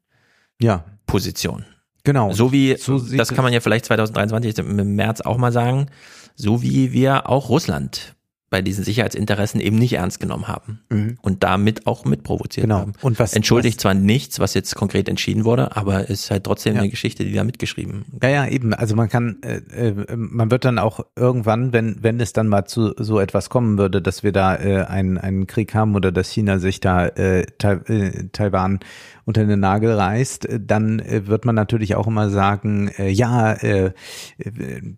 ja. 0.61 0.85
Position. 1.07 1.65
Genau. 2.03 2.33
So 2.33 2.51
wie, 2.53 2.77
so 2.77 2.99
das 2.99 3.29
kann 3.29 3.45
man 3.45 3.53
ja 3.53 3.61
vielleicht 3.61 3.85
2023 3.87 4.59
im 4.59 4.97
März 4.97 5.21
auch 5.21 5.39
mal 5.39 5.53
sagen, 5.53 5.87
so 6.35 6.63
wie 6.63 6.93
wir 6.93 7.31
auch 7.31 7.49
Russland 7.49 8.14
bei 8.55 8.63
diesen 8.63 8.85
Sicherheitsinteressen 8.85 9.61
eben 9.61 9.79
nicht 9.81 9.95
ernst 9.95 10.21
genommen 10.21 10.47
haben 10.47 10.79
mhm. 10.89 11.19
und 11.23 11.43
damit 11.43 11.89
auch 11.89 12.05
mitprovoziert 12.05 12.67
genau. 12.67 12.79
haben. 12.79 12.93
Und 13.03 13.19
was 13.19 13.35
entschuldigt 13.35 13.79
was, 13.79 13.83
zwar 13.83 13.95
nichts, 13.95 14.39
was 14.39 14.55
jetzt 14.55 14.77
konkret 14.77 15.09
entschieden 15.09 15.45
wurde, 15.45 15.75
aber 15.77 16.09
ist 16.09 16.31
halt 16.31 16.45
trotzdem 16.45 16.75
ja. 16.75 16.83
eine 16.83 16.89
Geschichte, 16.89 17.25
die 17.25 17.33
da 17.33 17.43
mitgeschrieben. 17.43 18.05
Ja, 18.23 18.29
ja, 18.29 18.47
eben. 18.47 18.73
Also 18.73 18.95
man 18.95 19.09
kann, 19.09 19.43
äh, 19.43 19.89
äh, 19.89 20.17
man 20.17 20.53
wird 20.53 20.65
dann 20.65 20.79
auch 20.79 21.01
irgendwann, 21.17 21.73
wenn 21.73 21.97
wenn 22.03 22.21
es 22.21 22.33
dann 22.33 22.47
mal 22.47 22.65
zu 22.65 22.95
so 22.97 23.19
etwas 23.19 23.51
kommen 23.51 23.77
würde, 23.77 24.01
dass 24.01 24.23
wir 24.23 24.31
da 24.31 24.55
äh, 24.55 24.85
einen 24.85 25.19
einen 25.19 25.49
Krieg 25.49 25.75
haben 25.75 25.97
oder 25.97 26.13
dass 26.13 26.31
China 26.31 26.61
sich 26.61 26.79
da 26.79 27.07
äh, 27.09 27.41
äh 27.41 28.29
Taiwan 28.31 28.79
unter 29.25 29.45
den 29.45 29.61
Nagel 29.61 29.93
reißt, 29.93 30.47
äh, 30.47 30.61
dann 30.61 30.99
äh, 31.01 31.27
wird 31.27 31.45
man 31.45 31.55
natürlich 31.55 31.95
auch 31.95 32.07
immer 32.07 32.31
sagen, 32.31 32.89
äh, 32.99 33.09
ja, 33.09 33.57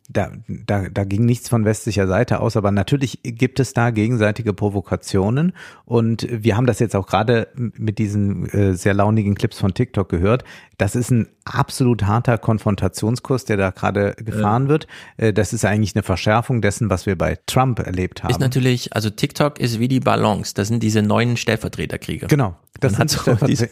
da, 0.08 0.32
da, 0.48 0.88
da 0.88 1.04
ging 1.04 1.24
nichts 1.24 1.48
von 1.48 1.64
westlicher 1.64 2.06
Seite 2.06 2.40
aus, 2.40 2.56
aber 2.56 2.70
natürlich 2.70 3.20
gibt 3.22 3.60
es 3.60 3.72
da 3.72 3.90
gegenseitige 3.90 4.52
Provokationen 4.52 5.52
und 5.84 6.26
wir 6.30 6.56
haben 6.56 6.66
das 6.66 6.78
jetzt 6.78 6.96
auch 6.96 7.06
gerade 7.06 7.48
mit 7.54 7.98
diesen 7.98 8.76
sehr 8.76 8.94
launigen 8.94 9.34
Clips 9.34 9.58
von 9.58 9.74
TikTok 9.74 10.08
gehört. 10.08 10.44
Das 10.78 10.94
ist 10.94 11.10
ein 11.10 11.28
absolut 11.44 12.04
harter 12.04 12.38
Konfrontationskurs, 12.38 13.44
der 13.44 13.56
da 13.56 13.70
gerade 13.70 14.14
gefahren 14.16 14.64
ja. 14.64 14.68
wird. 14.68 14.86
Äh, 15.16 15.32
das 15.32 15.52
ist 15.52 15.64
eigentlich 15.64 15.94
eine 15.94 16.02
Verschärfung 16.02 16.60
dessen, 16.60 16.90
was 16.90 17.06
wir 17.06 17.16
bei 17.16 17.38
Trump 17.46 17.78
erlebt 17.78 18.22
haben. 18.22 18.30
Ist 18.30 18.40
natürlich, 18.40 18.94
also 18.94 19.10
TikTok 19.10 19.58
ist 19.58 19.78
wie 19.78 19.88
die 19.88 20.00
Ballons. 20.00 20.54
Das 20.54 20.68
sind 20.68 20.82
diese 20.82 21.02
neuen 21.02 21.36
Stellvertreterkriege. 21.36 22.26
Genau. 22.26 22.56
Das 22.80 22.94
sind 22.94 23.10
so 23.10 23.20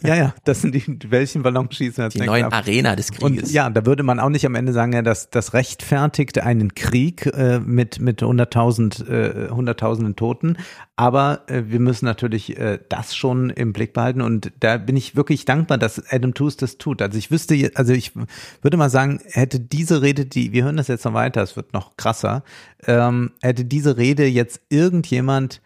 ja, 0.03 0.15
ja, 0.15 0.35
das 0.45 0.61
sind 0.61 0.73
die, 0.73 1.11
welchen 1.11 1.43
Ballonschießen 1.43 2.09
Die 2.09 2.21
neuen 2.21 2.45
ab. 2.45 2.53
Arena 2.53 2.95
des 2.95 3.11
Krieges. 3.11 3.43
Und 3.43 3.51
ja, 3.51 3.69
da 3.69 3.85
würde 3.85 4.03
man 4.03 4.19
auch 4.19 4.29
nicht 4.29 4.45
am 4.45 4.55
Ende 4.55 4.73
sagen, 4.73 4.93
ja, 4.93 5.01
dass 5.01 5.29
das 5.29 5.53
rechtfertigt 5.53 6.39
einen 6.39 6.73
Krieg 6.73 7.25
äh, 7.27 7.59
mit 7.59 7.99
mit 7.99 8.21
hunderttausend 8.21 9.07
äh, 9.07 9.49
hunderttausenden 9.49 10.15
Toten. 10.15 10.57
Aber 10.97 11.43
äh, 11.47 11.63
wir 11.67 11.79
müssen 11.79 12.05
natürlich 12.05 12.57
äh, 12.57 12.79
das 12.87 13.15
schon 13.15 13.49
im 13.49 13.73
Blick 13.73 13.93
behalten 13.93 14.21
und 14.21 14.51
da 14.59 14.77
bin 14.77 14.95
ich 14.95 15.15
wirklich 15.15 15.43
dankbar, 15.43 15.77
dass 15.77 16.01
Adam 16.09 16.33
Tooze 16.33 16.57
das 16.57 16.77
tut. 16.77 17.01
Also 17.01 17.17
ich 17.17 17.31
wüsste, 17.31 17.71
also 17.75 17.91
ich 17.91 18.13
würde 18.61 18.77
mal 18.77 18.89
sagen, 18.89 19.19
hätte 19.25 19.59
diese 19.59 20.01
Rede, 20.01 20.25
die, 20.25 20.53
wir 20.53 20.63
hören 20.63 20.77
das 20.77 20.87
jetzt 20.87 21.03
noch 21.03 21.13
weiter, 21.13 21.41
es 21.41 21.57
wird 21.57 21.73
noch 21.73 21.97
krasser, 21.97 22.43
ähm, 22.87 23.31
hätte 23.41 23.65
diese 23.65 23.97
Rede 23.97 24.25
jetzt 24.25 24.61
irgendjemand, 24.69 25.61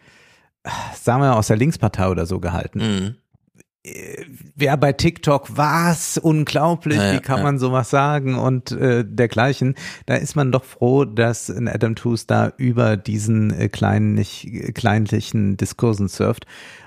sagen 0.95 1.22
wir 1.22 1.35
aus 1.35 1.47
der 1.47 1.57
Linkspartei 1.57 2.07
oder 2.10 2.26
so 2.26 2.39
gehalten. 2.39 3.18
Mhm 3.90 4.40
wer 4.60 4.78
bei 4.78 4.94
TikTok 4.94 5.57
was 5.57 6.18
unglaublich, 6.18 6.98
ja, 6.98 7.14
wie 7.14 7.20
kann 7.20 7.38
ja. 7.38 7.44
man 7.44 7.57
sowas 7.57 7.90
sagen 7.90 8.38
und 8.38 8.72
äh, 8.72 9.03
dergleichen. 9.06 9.76
Da 10.06 10.16
ist 10.16 10.36
man 10.36 10.52
doch 10.52 10.64
froh, 10.64 11.06
dass 11.06 11.49
Adam 11.49 11.95
Tooze 11.95 12.26
da 12.28 12.52
über 12.57 12.98
diesen 12.98 13.52
äh, 13.57 13.70
kleinen, 13.70 14.14
nicht 14.14 14.45
äh, 14.45 14.72
kleinlichen 14.72 15.57
Diskursen 15.57 16.07
surft. 16.07 16.45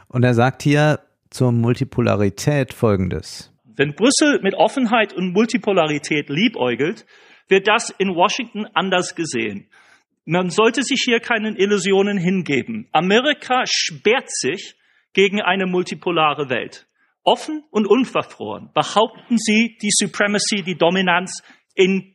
Und 0.08 0.24
er 0.24 0.34
sagt 0.34 0.62
hier 0.62 1.00
zur 1.30 1.52
Multipolarität 1.52 2.74
folgendes. 2.74 3.50
Wenn 3.64 3.94
Brüssel 3.94 4.40
mit 4.42 4.54
Offenheit 4.54 5.14
und 5.14 5.32
Multipolarität 5.32 6.28
liebäugelt, 6.28 7.06
wird 7.48 7.66
das 7.66 7.90
in 7.98 8.08
Washington 8.08 8.66
anders 8.74 9.14
gesehen. 9.14 9.66
Man 10.24 10.50
sollte 10.50 10.82
sich 10.82 11.02
hier 11.04 11.20
keinen 11.20 11.56
Illusionen 11.56 12.18
hingeben. 12.18 12.86
Amerika 12.92 13.64
sperrt 13.66 14.30
sich 14.30 14.76
gegen 15.14 15.40
eine 15.40 15.66
multipolare 15.66 16.48
Welt. 16.48 16.86
Offen 17.24 17.64
und 17.70 17.86
unverfroren 17.86 18.70
behaupten 18.74 19.38
sie 19.38 19.76
die 19.80 19.90
Supremacy, 19.92 20.62
die 20.62 20.76
Dominanz 20.76 21.42
in 21.74 22.14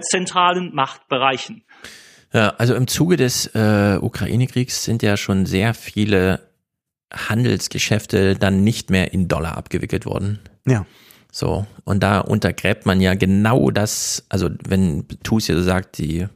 zentralen 0.00 0.74
Machtbereichen. 0.74 1.64
Ja, 2.32 2.50
also 2.58 2.74
im 2.74 2.86
Zuge 2.86 3.16
des 3.16 3.46
äh, 3.54 3.98
Ukraine-Kriegs 4.00 4.84
sind 4.84 5.02
ja 5.02 5.16
schon 5.16 5.46
sehr 5.46 5.74
viele 5.74 6.40
Handelsgeschäfte 7.12 8.34
dann 8.34 8.62
nicht 8.62 8.90
mehr 8.90 9.12
in 9.14 9.28
Dollar 9.28 9.56
abgewickelt 9.56 10.04
worden. 10.04 10.38
Ja. 10.66 10.84
So, 11.32 11.66
und 11.84 12.02
da 12.02 12.20
untergräbt 12.20 12.86
man 12.86 13.00
ja 13.00 13.14
genau 13.14 13.70
das, 13.70 14.26
also 14.28 14.48
wenn 14.66 15.06
Tus 15.22 15.48
ja 15.48 15.54
so 15.54 15.62
sagt, 15.62 15.98
die, 15.98 16.26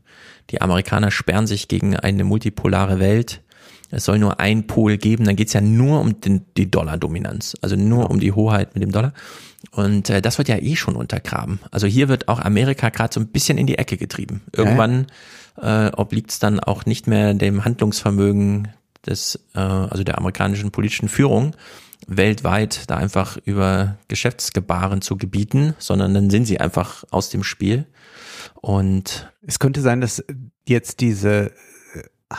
die 0.51 0.60
Amerikaner 0.60 1.10
sperren 1.10 1.47
sich 1.47 1.68
gegen 1.68 1.97
eine 1.97 2.24
multipolare 2.24 3.01
Welt, 3.01 3.43
es 3.93 4.06
soll 4.06 4.19
nur 4.19 4.40
ein 4.40 4.66
Pol 4.66 4.97
geben, 4.97 5.24
dann 5.24 5.36
geht's 5.36 5.52
ja 5.52 5.60
nur 5.60 6.01
um 6.01 6.20
den, 6.20 6.47
die 6.56 6.70
Dollar-Dominanz, 6.70 7.55
also 7.60 7.77
nur 7.77 8.10
um 8.10 8.19
die 8.20 8.32
Hoheit 8.32 8.74
mit 8.74 8.82
dem 8.82 8.90
Dollar. 8.90 9.12
Und 9.70 10.10
äh, 10.10 10.20
das 10.20 10.39
wird 10.39 10.48
ja 10.48 10.56
eh 10.56 10.74
schon 10.77 10.97
untergraben. 10.97 11.60
Also 11.70 11.86
hier 11.86 12.09
wird 12.09 12.28
auch 12.28 12.40
Amerika 12.40 12.89
gerade 12.89 13.12
so 13.12 13.20
ein 13.20 13.28
bisschen 13.28 13.59
in 13.59 13.66
die 13.66 13.78
Ecke 13.78 13.97
getrieben. 13.97 14.40
Irgendwann 14.56 15.06
äh, 15.60 15.90
obliegt 15.94 16.32
es 16.32 16.39
dann 16.39 16.59
auch 16.59 16.86
nicht 16.86 17.06
mehr 17.06 17.35
dem 17.35 17.64
Handlungsvermögen 17.64 18.69
des, 19.06 19.39
äh, 19.55 19.60
also 19.60 20.02
der 20.05 20.19
amerikanischen 20.19 20.70
politischen 20.70 21.09
Führung 21.09 21.55
weltweit 22.09 22.90
da 22.90 22.97
einfach 22.97 23.39
über 23.44 23.98
Geschäftsgebaren 24.09 25.02
zu 25.02 25.16
gebieten, 25.16 25.74
sondern 25.78 26.14
dann 26.14 26.31
sind 26.31 26.47
sie 26.47 26.59
einfach 26.59 27.05
aus 27.10 27.31
dem 27.31 27.44
Spiel. 27.44 27.86
Und 28.60 29.31
es 29.47 29.59
könnte 29.59 29.81
sein, 29.81 30.01
dass 30.01 30.24
jetzt 30.66 31.01
diese 31.01 31.52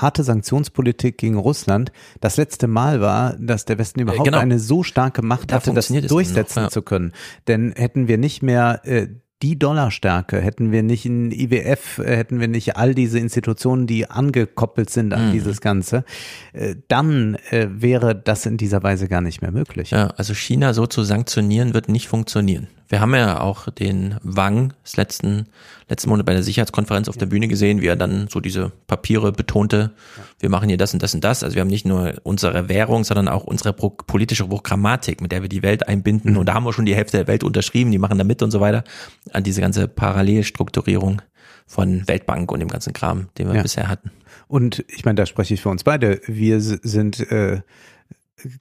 harte 0.02 0.24
Sanktionspolitik 0.24 1.18
gegen 1.18 1.38
Russland 1.38 1.92
das 2.22 2.38
letzte 2.38 2.68
Mal 2.68 3.02
war, 3.02 3.36
dass 3.40 3.66
der 3.66 3.78
Westen 3.78 4.02
überhaupt 4.02 4.26
genau. 4.26 4.40
eine 4.40 4.60
so 4.60 4.84
starke 4.84 5.22
Macht 5.22 5.52
da 5.52 5.56
hatte, 5.56 5.74
das 5.74 5.88
durchsetzen 5.88 6.64
ja. 6.64 6.70
zu 6.70 6.82
können. 6.82 7.14
Denn 7.48 7.74
hätten 7.76 8.08
wir 8.08 8.18
nicht 8.18 8.44
mehr 8.44 8.82
äh, 8.84 9.08
die 9.44 9.60
Dollarstärke, 9.60 10.40
hätten 10.40 10.72
wir 10.72 10.84
nicht 10.84 11.06
ein 11.06 11.32
IWF, 11.32 12.00
äh, 12.00 12.16
hätten 12.16 12.40
wir 12.40 12.48
nicht 12.48 12.78
all 12.78 12.96
diese 12.96 13.20
Institutionen, 13.20 13.88
die 13.88 14.10
angekoppelt 14.10 14.90
sind 14.90 15.14
an 15.14 15.28
mhm. 15.28 15.32
dieses 15.34 15.60
Ganze, 15.60 16.06
äh, 16.54 16.76
dann 16.88 17.36
äh, 17.52 17.68
wäre 17.70 18.16
das 18.16 18.46
in 18.46 18.56
dieser 18.56 18.82
Weise 18.84 19.10
gar 19.10 19.22
nicht 19.22 19.42
mehr 19.42 19.52
möglich. 19.52 19.92
Ja, 19.92 20.08
also 20.16 20.34
China 20.34 20.74
so 20.74 20.88
zu 20.88 21.04
sanktionieren 21.04 21.74
wird 21.74 21.90
nicht 21.90 22.08
funktionieren. 22.08 22.68
Wir 22.90 23.02
haben 23.02 23.16
ja 23.16 23.40
auch 23.40 23.70
den 23.70 24.16
Wang 24.22 24.74
des 24.84 24.98
letzten, 24.98 25.48
letzten 25.90 26.10
Monat 26.10 26.26
bei 26.26 26.34
der 26.34 26.44
Sicherheitskonferenz 26.44 27.10
auf 27.10 27.18
der 27.18 27.26
Bühne 27.26 27.48
gesehen, 27.48 27.82
wie 27.82 27.88
er 27.88 27.96
dann 27.96 28.28
so 28.30 28.40
diese 28.40 28.72
Papiere 28.88 29.32
betonte, 29.32 29.92
wir 30.40 30.50
machen 30.50 30.70
hier 30.70 30.78
das 30.78 30.94
und 30.94 31.02
das 31.02 31.14
und 31.14 31.24
das. 31.24 31.44
Also 31.44 31.56
wir 31.56 31.62
haben 31.62 31.70
nicht 31.70 31.86
nur 31.86 32.14
unsere 32.24 32.70
Währung, 32.70 33.04
sondern 33.04 33.28
auch 33.28 33.44
unsere 33.44 33.74
politische 33.74 34.46
Programmatik, 34.46 35.22
mit 35.22 35.32
der 35.32 35.42
wir 35.42 35.50
die 35.50 35.64
Welt 35.64 35.88
einbinden. 35.88 36.34
Mhm. 36.34 36.38
Und 36.38 36.46
da 36.48 36.54
haben 36.54 36.66
wir 36.66 36.74
schon 36.74 36.86
die 36.86 36.96
Hälfte 36.96 37.18
der 37.18 37.28
Welt 37.28 37.44
unterschrieben, 37.44 37.92
die 37.92 38.00
machen 38.00 38.18
da 38.18 38.24
mit 38.24 38.42
und 38.42 38.52
so 38.52 38.60
weiter. 38.60 38.84
An 39.32 39.44
diese 39.44 39.62
ganze 39.62 39.88
Parallelstrukturierung 39.88 41.22
von 41.66 42.08
Weltbank 42.08 42.52
und 42.52 42.60
dem 42.60 42.70
ganzen 42.70 42.94
Kram, 42.94 43.30
den 43.38 43.48
wir 43.48 43.56
ja. 43.56 43.62
bisher 43.62 43.88
hatten. 43.88 44.12
Und 44.48 44.84
ich 44.88 45.06
meine, 45.06 45.16
da 45.16 45.26
spreche 45.26 45.54
ich 45.54 45.62
für 45.62 45.70
uns 45.70 45.84
beide. 45.84 46.22
Wir 46.28 46.62
sind 46.62 47.20
äh, 47.32 47.62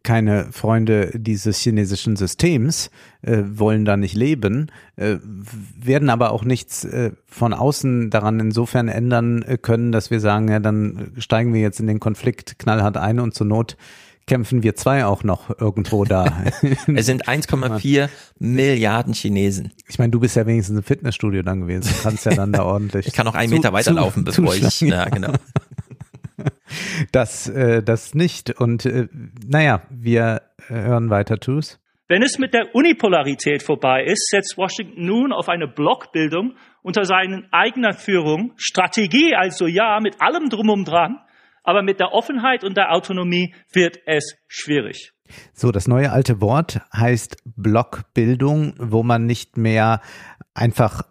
keine 0.02 0.52
Freunde 0.52 1.10
dieses 1.14 1.58
chinesischen 1.58 2.16
Systems, 2.16 2.90
äh, 3.22 3.42
wollen 3.44 3.84
da 3.84 3.96
nicht 3.96 4.14
leben, 4.14 4.70
äh, 4.96 5.16
werden 5.76 6.10
aber 6.10 6.32
auch 6.32 6.44
nichts 6.44 6.84
äh, 6.84 7.12
von 7.26 7.52
außen 7.52 8.10
daran 8.10 8.40
insofern 8.40 8.88
ändern 8.88 9.42
äh, 9.42 9.58
können, 9.58 9.92
dass 9.92 10.10
wir 10.10 10.20
sagen, 10.20 10.48
ja, 10.48 10.60
dann 10.60 11.12
steigen 11.18 11.54
wir 11.54 11.60
jetzt 11.60 11.80
in 11.80 11.86
den 11.86 12.00
Konflikt 12.00 12.58
knallhart 12.58 12.96
ein 12.96 13.20
und 13.20 13.34
zur 13.34 13.46
Not 13.46 13.76
kämpfen 14.26 14.62
wir 14.62 14.76
zwei 14.76 15.04
auch 15.04 15.24
noch 15.24 15.58
irgendwo 15.58 16.04
da. 16.04 16.44
es 16.94 17.06
sind 17.06 17.28
1,4 17.28 18.08
Milliarden 18.38 19.14
Chinesen. 19.14 19.72
Ich 19.88 19.98
meine, 19.98 20.10
du 20.10 20.20
bist 20.20 20.36
ja 20.36 20.46
wenigstens 20.46 20.78
im 20.78 20.84
Fitnessstudio 20.84 21.42
dann 21.42 21.62
gewesen. 21.62 21.92
Du 21.96 22.02
kannst 22.02 22.24
ja 22.24 22.34
dann 22.34 22.52
da 22.52 22.62
ordentlich. 22.64 23.06
Ich 23.06 23.12
kann 23.12 23.26
noch 23.26 23.34
einen 23.34 23.52
Meter 23.52 23.72
weiterlaufen, 23.72 24.24
bevor 24.24 24.54
ich. 24.54 24.80
Ja, 24.82 25.08
genau 25.08 25.32
das, 27.12 27.48
äh, 27.48 27.82
das 27.82 28.14
nicht. 28.14 28.58
Und 28.60 28.86
äh, 28.86 29.08
naja, 29.46 29.82
wir 29.90 30.42
hören 30.68 31.10
weiter, 31.10 31.38
Tus. 31.38 31.78
Wenn 32.08 32.22
es 32.22 32.38
mit 32.38 32.52
der 32.52 32.74
Unipolarität 32.74 33.62
vorbei 33.62 34.04
ist, 34.04 34.28
setzt 34.28 34.58
Washington 34.58 35.06
nun 35.06 35.32
auf 35.32 35.48
eine 35.48 35.66
Blockbildung 35.66 36.56
unter 36.82 37.04
seinen 37.04 37.48
eigener 37.52 37.94
Führung. 37.94 38.52
Strategie 38.56 39.34
also 39.34 39.66
ja, 39.66 39.98
mit 40.02 40.20
allem 40.20 40.50
drum 40.50 40.68
und 40.68 40.84
dran. 40.84 41.18
Aber 41.64 41.82
mit 41.82 42.00
der 42.00 42.12
Offenheit 42.12 42.64
und 42.64 42.76
der 42.76 42.92
Autonomie 42.92 43.54
wird 43.72 43.98
es 44.04 44.36
schwierig. 44.48 45.12
So, 45.54 45.70
das 45.70 45.88
neue 45.88 46.12
alte 46.12 46.40
Wort 46.40 46.80
heißt 46.94 47.36
Blockbildung, 47.44 48.74
wo 48.78 49.02
man 49.02 49.24
nicht 49.24 49.56
mehr 49.56 50.00
einfach 50.52 51.02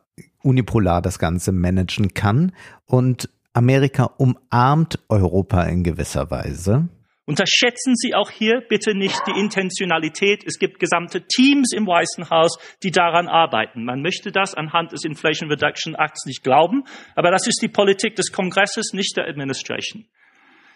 unipolar 0.43 1.01
das 1.01 1.19
Ganze 1.19 1.51
managen 1.51 2.13
kann. 2.13 2.51
Und 2.85 3.29
Amerika 3.53 4.05
umarmt 4.17 4.99
Europa 5.09 5.63
in 5.63 5.83
gewisser 5.83 6.31
Weise. 6.31 6.87
Unterschätzen 7.25 7.95
Sie 7.95 8.15
auch 8.15 8.29
hier 8.29 8.61
bitte 8.67 8.95
nicht 8.95 9.21
die 9.27 9.39
Intentionalität. 9.39 10.43
Es 10.45 10.57
gibt 10.57 10.79
gesamte 10.79 11.27
Teams 11.27 11.71
im 11.73 11.85
Weißen 11.85 12.29
Haus, 12.29 12.57
die 12.83 12.91
daran 12.91 13.27
arbeiten. 13.27 13.85
Man 13.85 14.01
möchte 14.01 14.31
das 14.31 14.55
anhand 14.55 14.91
des 14.91 15.05
Inflation 15.05 15.49
Reduction 15.49 15.95
Acts 15.95 16.25
nicht 16.25 16.43
glauben, 16.43 16.83
aber 17.15 17.31
das 17.31 17.47
ist 17.47 17.61
die 17.61 17.67
Politik 17.67 18.15
des 18.15 18.31
Kongresses, 18.31 18.93
nicht 18.93 19.15
der 19.17 19.27
Administration. 19.27 20.05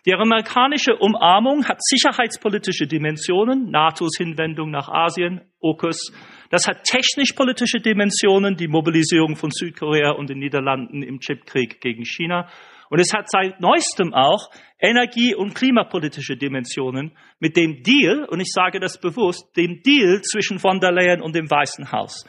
Die 0.05 0.13
amerikanische 0.13 0.95
Umarmung 0.97 1.65
hat 1.67 1.79
sicherheitspolitische 1.81 2.85
Dimensionen, 2.85 3.71
NATOs 3.71 4.17
Hinwendung 4.19 4.69
nach 4.69 4.87
Asien, 4.87 5.41
AUKUS. 5.63 6.13
Das 6.51 6.67
hat 6.67 6.83
technisch-politische 6.83 7.79
Dimensionen, 7.79 8.55
die 8.55 8.67
Mobilisierung 8.67 9.35
von 9.35 9.49
Südkorea 9.49 10.11
und 10.11 10.29
den 10.29 10.37
Niederlanden 10.37 11.01
im 11.01 11.19
Chipkrieg 11.21 11.81
gegen 11.81 12.05
China. 12.05 12.47
Und 12.91 12.99
es 12.99 13.11
hat 13.15 13.31
seit 13.31 13.59
neuestem 13.59 14.13
auch 14.13 14.51
energie- 14.79 15.33
und 15.33 15.55
klimapolitische 15.55 16.37
Dimensionen 16.37 17.17
mit 17.39 17.57
dem 17.57 17.81
Deal, 17.81 18.25
und 18.29 18.39
ich 18.39 18.51
sage 18.51 18.79
das 18.79 18.99
bewusst, 18.99 19.57
dem 19.57 19.81
Deal 19.81 20.21
zwischen 20.21 20.59
von 20.59 20.79
der 20.79 20.91
Leyen 20.91 21.23
und 21.23 21.33
dem 21.33 21.49
Weißen 21.49 21.91
Haus. 21.91 22.25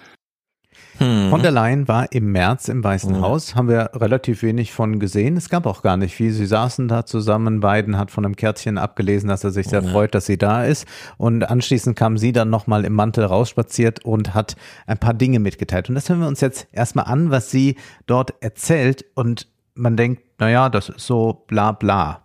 Hm. 0.98 1.28
Von 1.30 1.42
der 1.42 1.50
Leyen 1.50 1.88
war 1.88 2.10
im 2.12 2.32
März 2.32 2.68
im 2.68 2.82
Weißen 2.82 3.16
hm. 3.16 3.20
Haus, 3.20 3.54
haben 3.54 3.68
wir 3.68 3.90
relativ 3.94 4.42
wenig 4.42 4.72
von 4.72 4.98
gesehen. 4.98 5.36
Es 5.36 5.50
gab 5.50 5.66
auch 5.66 5.82
gar 5.82 5.96
nicht 5.96 6.14
viel. 6.14 6.32
Sie 6.32 6.46
saßen 6.46 6.88
da 6.88 7.04
zusammen, 7.04 7.60
Biden 7.60 7.98
hat 7.98 8.10
von 8.10 8.24
einem 8.24 8.36
Kärtchen 8.36 8.78
abgelesen, 8.78 9.28
dass 9.28 9.44
er 9.44 9.50
sich 9.50 9.68
sehr 9.68 9.82
ja. 9.82 9.90
freut, 9.90 10.14
dass 10.14 10.26
sie 10.26 10.38
da 10.38 10.64
ist. 10.64 10.86
Und 11.18 11.48
anschließend 11.48 11.96
kam 11.96 12.16
sie 12.16 12.32
dann 12.32 12.48
nochmal 12.48 12.84
im 12.84 12.94
Mantel 12.94 13.24
rausspaziert 13.24 14.04
und 14.04 14.34
hat 14.34 14.56
ein 14.86 14.98
paar 14.98 15.14
Dinge 15.14 15.38
mitgeteilt. 15.38 15.88
Und 15.88 15.96
das 15.96 16.08
hören 16.08 16.20
wir 16.20 16.28
uns 16.28 16.40
jetzt 16.40 16.66
erstmal 16.72 17.06
an, 17.06 17.30
was 17.30 17.50
sie 17.50 17.76
dort 18.06 18.34
erzählt. 18.40 19.04
Und 19.14 19.48
man 19.74 19.96
denkt, 19.96 20.22
naja, 20.38 20.70
das 20.70 20.88
ist 20.88 21.06
so 21.06 21.44
bla 21.46 21.72
bla. 21.72 22.22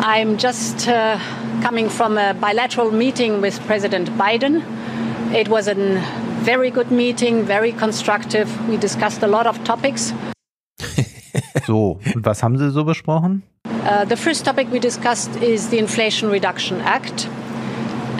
I'm 0.00 0.36
just 0.38 0.88
uh, 0.88 1.18
coming 1.62 1.88
from 1.88 2.18
a 2.18 2.32
bilateral 2.34 2.90
meeting 2.90 3.40
with 3.40 3.58
President 3.66 4.10
Biden. 4.18 4.62
It 5.32 5.48
was 5.48 5.68
an 5.68 6.00
very 6.46 6.70
good 6.70 6.92
meeting, 6.92 7.44
very 7.44 7.72
constructive. 7.72 8.48
We 8.68 8.76
discussed 8.76 9.20
a 9.24 9.26
lot 9.26 9.48
of 9.48 9.62
topics. 9.64 10.14
so, 11.66 11.98
und 12.14 12.24
was 12.24 12.40
haben 12.40 12.56
Sie 12.56 12.70
so 12.70 12.84
besprochen? 12.84 13.42
Uh, 13.64 14.04
the 14.04 14.16
first 14.16 14.44
topic 14.44 14.70
we 14.70 14.78
discussed 14.78 15.34
is 15.42 15.70
the 15.70 15.78
Inflation 15.78 16.30
Reduction 16.30 16.80
Act. 16.82 17.26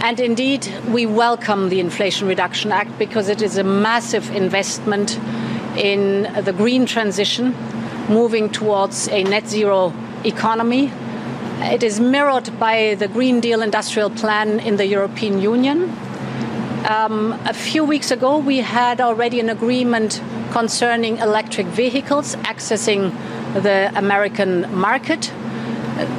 And 0.02 0.18
indeed, 0.18 0.66
we 0.88 1.06
welcome 1.06 1.68
the 1.68 1.78
Inflation 1.78 2.26
Reduction 2.26 2.72
Act 2.72 2.98
because 2.98 3.28
it 3.28 3.42
is 3.42 3.58
a 3.58 3.64
massive 3.64 4.28
investment 4.34 5.20
in 5.76 6.24
the 6.44 6.52
green 6.52 6.84
transition, 6.84 7.54
moving 8.08 8.50
towards 8.50 9.08
a 9.08 9.22
net 9.22 9.46
zero 9.46 9.92
economy 10.24 10.90
It 11.58 11.82
is 11.82 11.98
mirrored 11.98 12.58
by 12.60 12.96
the 12.98 13.08
Green 13.08 13.40
Deal 13.40 13.62
industrial 13.62 14.10
plan 14.10 14.60
in 14.60 14.76
the 14.76 14.86
European 14.86 15.40
Union. 15.40 15.90
Um, 16.84 17.32
a 17.44 17.54
few 17.54 17.84
weeks 17.84 18.10
ago, 18.10 18.38
we 18.38 18.58
had 18.58 19.00
already 19.00 19.40
an 19.40 19.48
agreement 19.48 20.22
concerning 20.52 21.18
electric 21.18 21.66
vehicles 21.66 22.36
accessing 22.36 23.12
the 23.54 23.90
American 23.96 24.72
market. 24.76 25.32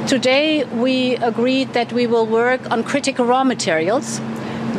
Today, 0.06 0.64
we 0.64 1.16
agreed 1.16 1.72
that 1.72 1.92
we 1.92 2.06
will 2.06 2.26
work 2.26 2.70
on 2.70 2.82
critical 2.82 3.24
raw 3.24 3.44
materials 3.44 4.20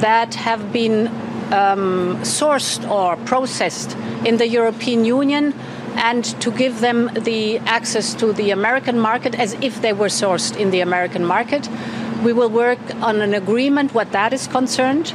that 0.01 0.35
have 0.35 0.71
been 0.71 1.07
um, 1.51 2.17
sourced 2.21 2.87
or 2.89 3.15
processed 3.25 3.95
in 4.25 4.37
the 4.37 4.47
European 4.47 5.05
Union 5.05 5.53
and 5.95 6.23
to 6.41 6.51
give 6.51 6.81
them 6.81 7.09
the 7.13 7.57
access 7.59 8.13
to 8.13 8.31
the 8.33 8.51
American 8.51 8.99
market 8.99 9.33
as 9.39 9.53
if 9.61 9.81
they 9.81 9.93
were 9.93 10.07
sourced 10.07 10.55
in 10.55 10.71
the 10.71 10.81
American 10.81 11.25
market. 11.25 11.67
We 12.23 12.33
will 12.33 12.49
work 12.49 12.79
on 13.01 13.21
an 13.21 13.33
agreement 13.33 13.93
what 13.93 14.11
that 14.11 14.33
is 14.33 14.47
concerned. 14.47 15.13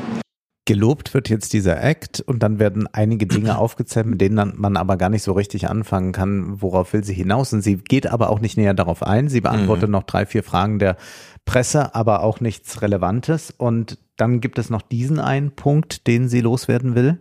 Gelobt 0.67 1.13
wird 1.13 1.29
jetzt 1.29 1.53
dieser 1.53 1.83
Act 1.83 2.21
und 2.21 2.43
dann 2.43 2.59
werden 2.59 2.89
einige 2.93 3.27
Dinge 3.27 3.59
aufgezählt, 3.59 4.07
mit 4.07 4.21
denen 4.21 4.55
man 4.57 4.77
aber 4.77 4.97
gar 4.97 5.11
nicht 5.11 5.23
so 5.23 5.33
richtig 5.33 5.69
anfangen 5.69 6.13
kann, 6.13 6.63
worauf 6.63 6.93
will 6.95 7.05
sie 7.05 7.13
hinaus. 7.13 7.53
Und 7.53 7.61
sie 7.61 7.77
geht 7.77 8.07
aber 8.07 8.31
auch 8.31 8.41
nicht 8.41 8.57
näher 8.57 8.73
darauf 8.73 9.03
ein. 9.03 9.29
Sie 9.29 9.43
beantwortet 9.43 9.89
mhm. 9.89 9.93
noch 9.93 10.05
drei, 10.05 10.25
vier 10.25 10.43
Fragen 10.43 10.79
der 10.79 10.97
Presse, 11.45 11.95
aber 11.95 12.23
auch 12.23 12.41
nichts 12.41 12.81
Relevantes. 12.81 13.53
Und 13.57 13.99
dann 14.17 14.41
gibt 14.41 14.59
es 14.59 14.71
noch 14.71 14.81
diesen 14.81 15.19
einen 15.19 15.51
Punkt, 15.51 16.07
den 16.07 16.29
sie 16.29 16.41
loswerden 16.41 16.95
will. 16.95 17.19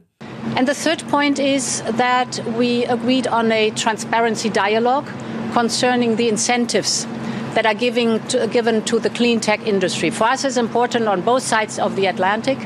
And 0.56 0.70
the 0.70 0.76
third 0.76 1.06
point 1.10 1.40
is 1.40 1.84
that 1.98 2.42
we 2.58 2.86
agreed 2.90 3.28
on 3.28 3.52
a 3.52 3.72
transparency 3.72 4.50
dialogue 4.50 5.06
concerning 5.54 6.16
the 6.18 6.30
incentives 6.30 7.08
that 7.56 7.66
are 7.66 7.76
giving 7.76 8.20
to, 8.28 8.48
given 8.48 8.84
to 8.86 9.00
the 9.00 9.10
clean 9.10 9.40
tech 9.40 9.66
industry. 9.66 10.12
For 10.12 10.28
us, 10.28 10.44
it's 10.44 10.58
important 10.58 11.08
on 11.08 11.22
both 11.22 11.44
sides 11.44 11.80
of 11.80 11.96
the 11.96 12.08
Atlantic 12.08 12.58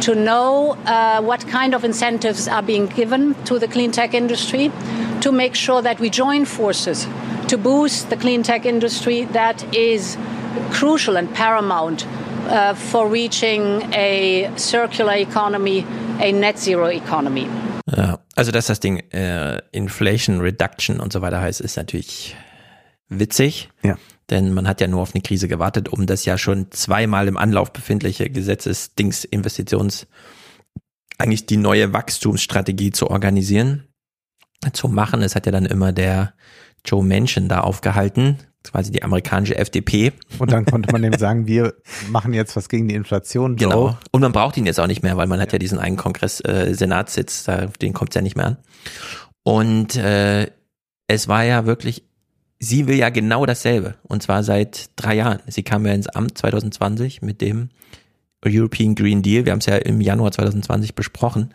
to 0.00 0.14
know 0.14 0.76
uh, 0.86 1.20
what 1.22 1.46
kind 1.48 1.74
of 1.74 1.84
incentives 1.84 2.48
are 2.48 2.62
being 2.62 2.86
given 2.86 3.34
to 3.44 3.58
the 3.58 3.68
clean 3.68 3.90
tech 3.90 4.14
industry 4.14 4.70
to 5.20 5.32
make 5.32 5.54
sure 5.54 5.82
that 5.82 5.98
we 6.00 6.10
join 6.10 6.44
forces 6.44 7.06
to 7.48 7.56
boost 7.56 8.10
the 8.10 8.16
clean 8.16 8.42
tech 8.42 8.66
industry 8.66 9.24
that 9.32 9.62
is 9.74 10.16
crucial 10.70 11.16
and 11.16 11.32
paramount 11.34 12.06
uh, 12.48 12.74
for 12.74 13.08
reaching 13.08 13.82
a 13.94 14.50
circular 14.56 15.14
economy, 15.14 15.84
a 16.20 16.32
net 16.32 16.58
zero 16.58 16.86
economy. 16.86 17.48
Ja, 17.96 18.18
also 18.34 18.50
dass 18.50 18.66
das 18.66 18.80
Ding 18.80 18.98
äh, 19.12 19.60
Inflation 19.72 20.40
Reduction 20.40 20.98
und 21.00 21.12
so 21.12 21.22
weiter 21.22 21.40
heißt, 21.40 21.60
ist 21.60 21.76
natürlich 21.76 22.36
witzig. 23.08 23.68
Ja. 23.82 23.96
Denn 24.30 24.52
man 24.52 24.66
hat 24.66 24.80
ja 24.80 24.88
nur 24.88 25.02
auf 25.02 25.14
eine 25.14 25.22
Krise 25.22 25.46
gewartet, 25.46 25.88
um 25.88 26.06
das 26.06 26.24
ja 26.24 26.36
schon 26.36 26.70
zweimal 26.72 27.28
im 27.28 27.36
Anlauf 27.36 27.72
befindliche 27.72 28.28
Gesetzesdings 28.28 29.24
Investitions 29.24 30.06
eigentlich 31.18 31.46
die 31.46 31.56
neue 31.56 31.92
Wachstumsstrategie 31.92 32.90
zu 32.90 33.10
organisieren, 33.10 33.84
zu 34.72 34.88
machen. 34.88 35.22
Es 35.22 35.34
hat 35.34 35.46
ja 35.46 35.52
dann 35.52 35.66
immer 35.66 35.92
der 35.92 36.34
Joe 36.84 37.04
Manchin 37.04 37.48
da 37.48 37.60
aufgehalten, 37.60 38.38
quasi 38.62 38.90
die 38.90 39.02
amerikanische 39.02 39.56
FDP. 39.56 40.12
Und 40.38 40.52
dann 40.52 40.64
konnte 40.64 40.92
man 40.92 41.02
dem 41.02 41.12
sagen, 41.18 41.46
wir 41.46 41.74
machen 42.08 42.32
jetzt 42.34 42.56
was 42.56 42.68
gegen 42.68 42.88
die 42.88 42.94
Inflation. 42.94 43.56
Joe. 43.56 43.70
Genau. 43.70 43.98
Und 44.10 44.20
man 44.20 44.32
braucht 44.32 44.56
ihn 44.56 44.66
jetzt 44.66 44.80
auch 44.80 44.86
nicht 44.86 45.02
mehr, 45.02 45.16
weil 45.16 45.26
man 45.26 45.40
hat 45.40 45.52
ja 45.52 45.58
diesen 45.58 45.78
einen 45.78 45.96
Kongress, 45.96 46.40
äh, 46.40 46.74
Senatssitz, 46.74 47.44
da, 47.44 47.66
den 47.66 47.92
kommt 47.92 48.10
es 48.10 48.14
ja 48.16 48.22
nicht 48.22 48.36
mehr 48.36 48.46
an. 48.46 48.56
Und 49.42 49.96
äh, 49.96 50.50
es 51.08 51.28
war 51.28 51.44
ja 51.44 51.66
wirklich 51.66 52.04
sie 52.58 52.86
will 52.86 52.96
ja 52.96 53.10
genau 53.10 53.46
dasselbe. 53.46 53.96
Und 54.02 54.22
zwar 54.22 54.42
seit 54.42 54.90
drei 54.96 55.16
Jahren. 55.16 55.40
Sie 55.46 55.62
kam 55.62 55.86
ja 55.86 55.92
ins 55.92 56.08
Amt 56.08 56.38
2020 56.38 57.22
mit 57.22 57.40
dem 57.40 57.70
European 58.44 58.94
Green 58.94 59.22
Deal. 59.22 59.44
Wir 59.44 59.52
haben 59.52 59.60
es 59.60 59.66
ja 59.66 59.76
im 59.76 60.00
Januar 60.00 60.32
2020 60.32 60.94
besprochen. 60.94 61.52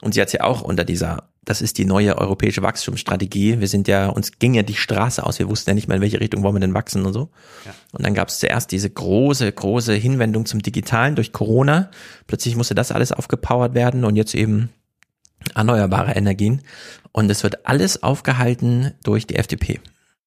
Und 0.00 0.14
sie 0.14 0.20
hat 0.20 0.28
es 0.28 0.34
ja 0.34 0.42
auch 0.42 0.62
unter 0.62 0.84
dieser, 0.84 1.28
das 1.44 1.62
ist 1.62 1.78
die 1.78 1.84
neue 1.84 2.18
europäische 2.18 2.62
Wachstumsstrategie. 2.62 3.60
Wir 3.60 3.68
sind 3.68 3.86
ja, 3.86 4.08
uns 4.08 4.38
ging 4.38 4.54
ja 4.54 4.62
die 4.62 4.74
Straße 4.74 5.24
aus. 5.24 5.38
Wir 5.38 5.48
wussten 5.48 5.70
ja 5.70 5.74
nicht 5.74 5.86
mehr, 5.86 5.96
in 5.96 6.02
welche 6.02 6.20
Richtung 6.20 6.42
wollen 6.42 6.56
wir 6.56 6.60
denn 6.60 6.74
wachsen 6.74 7.06
und 7.06 7.12
so. 7.12 7.30
Ja. 7.64 7.72
Und 7.92 8.04
dann 8.04 8.14
gab 8.14 8.28
es 8.28 8.40
zuerst 8.40 8.72
diese 8.72 8.90
große, 8.90 9.50
große 9.50 9.94
Hinwendung 9.94 10.44
zum 10.44 10.60
Digitalen 10.60 11.14
durch 11.14 11.32
Corona. 11.32 11.90
Plötzlich 12.26 12.56
musste 12.56 12.74
das 12.74 12.90
alles 12.90 13.12
aufgepowert 13.12 13.74
werden 13.74 14.04
und 14.04 14.16
jetzt 14.16 14.34
eben 14.34 14.70
erneuerbare 15.54 16.12
Energien. 16.12 16.62
Und 17.12 17.30
es 17.30 17.42
wird 17.42 17.66
alles 17.66 18.02
aufgehalten 18.02 18.92
durch 19.04 19.26
die 19.26 19.36
FDP. 19.36 19.80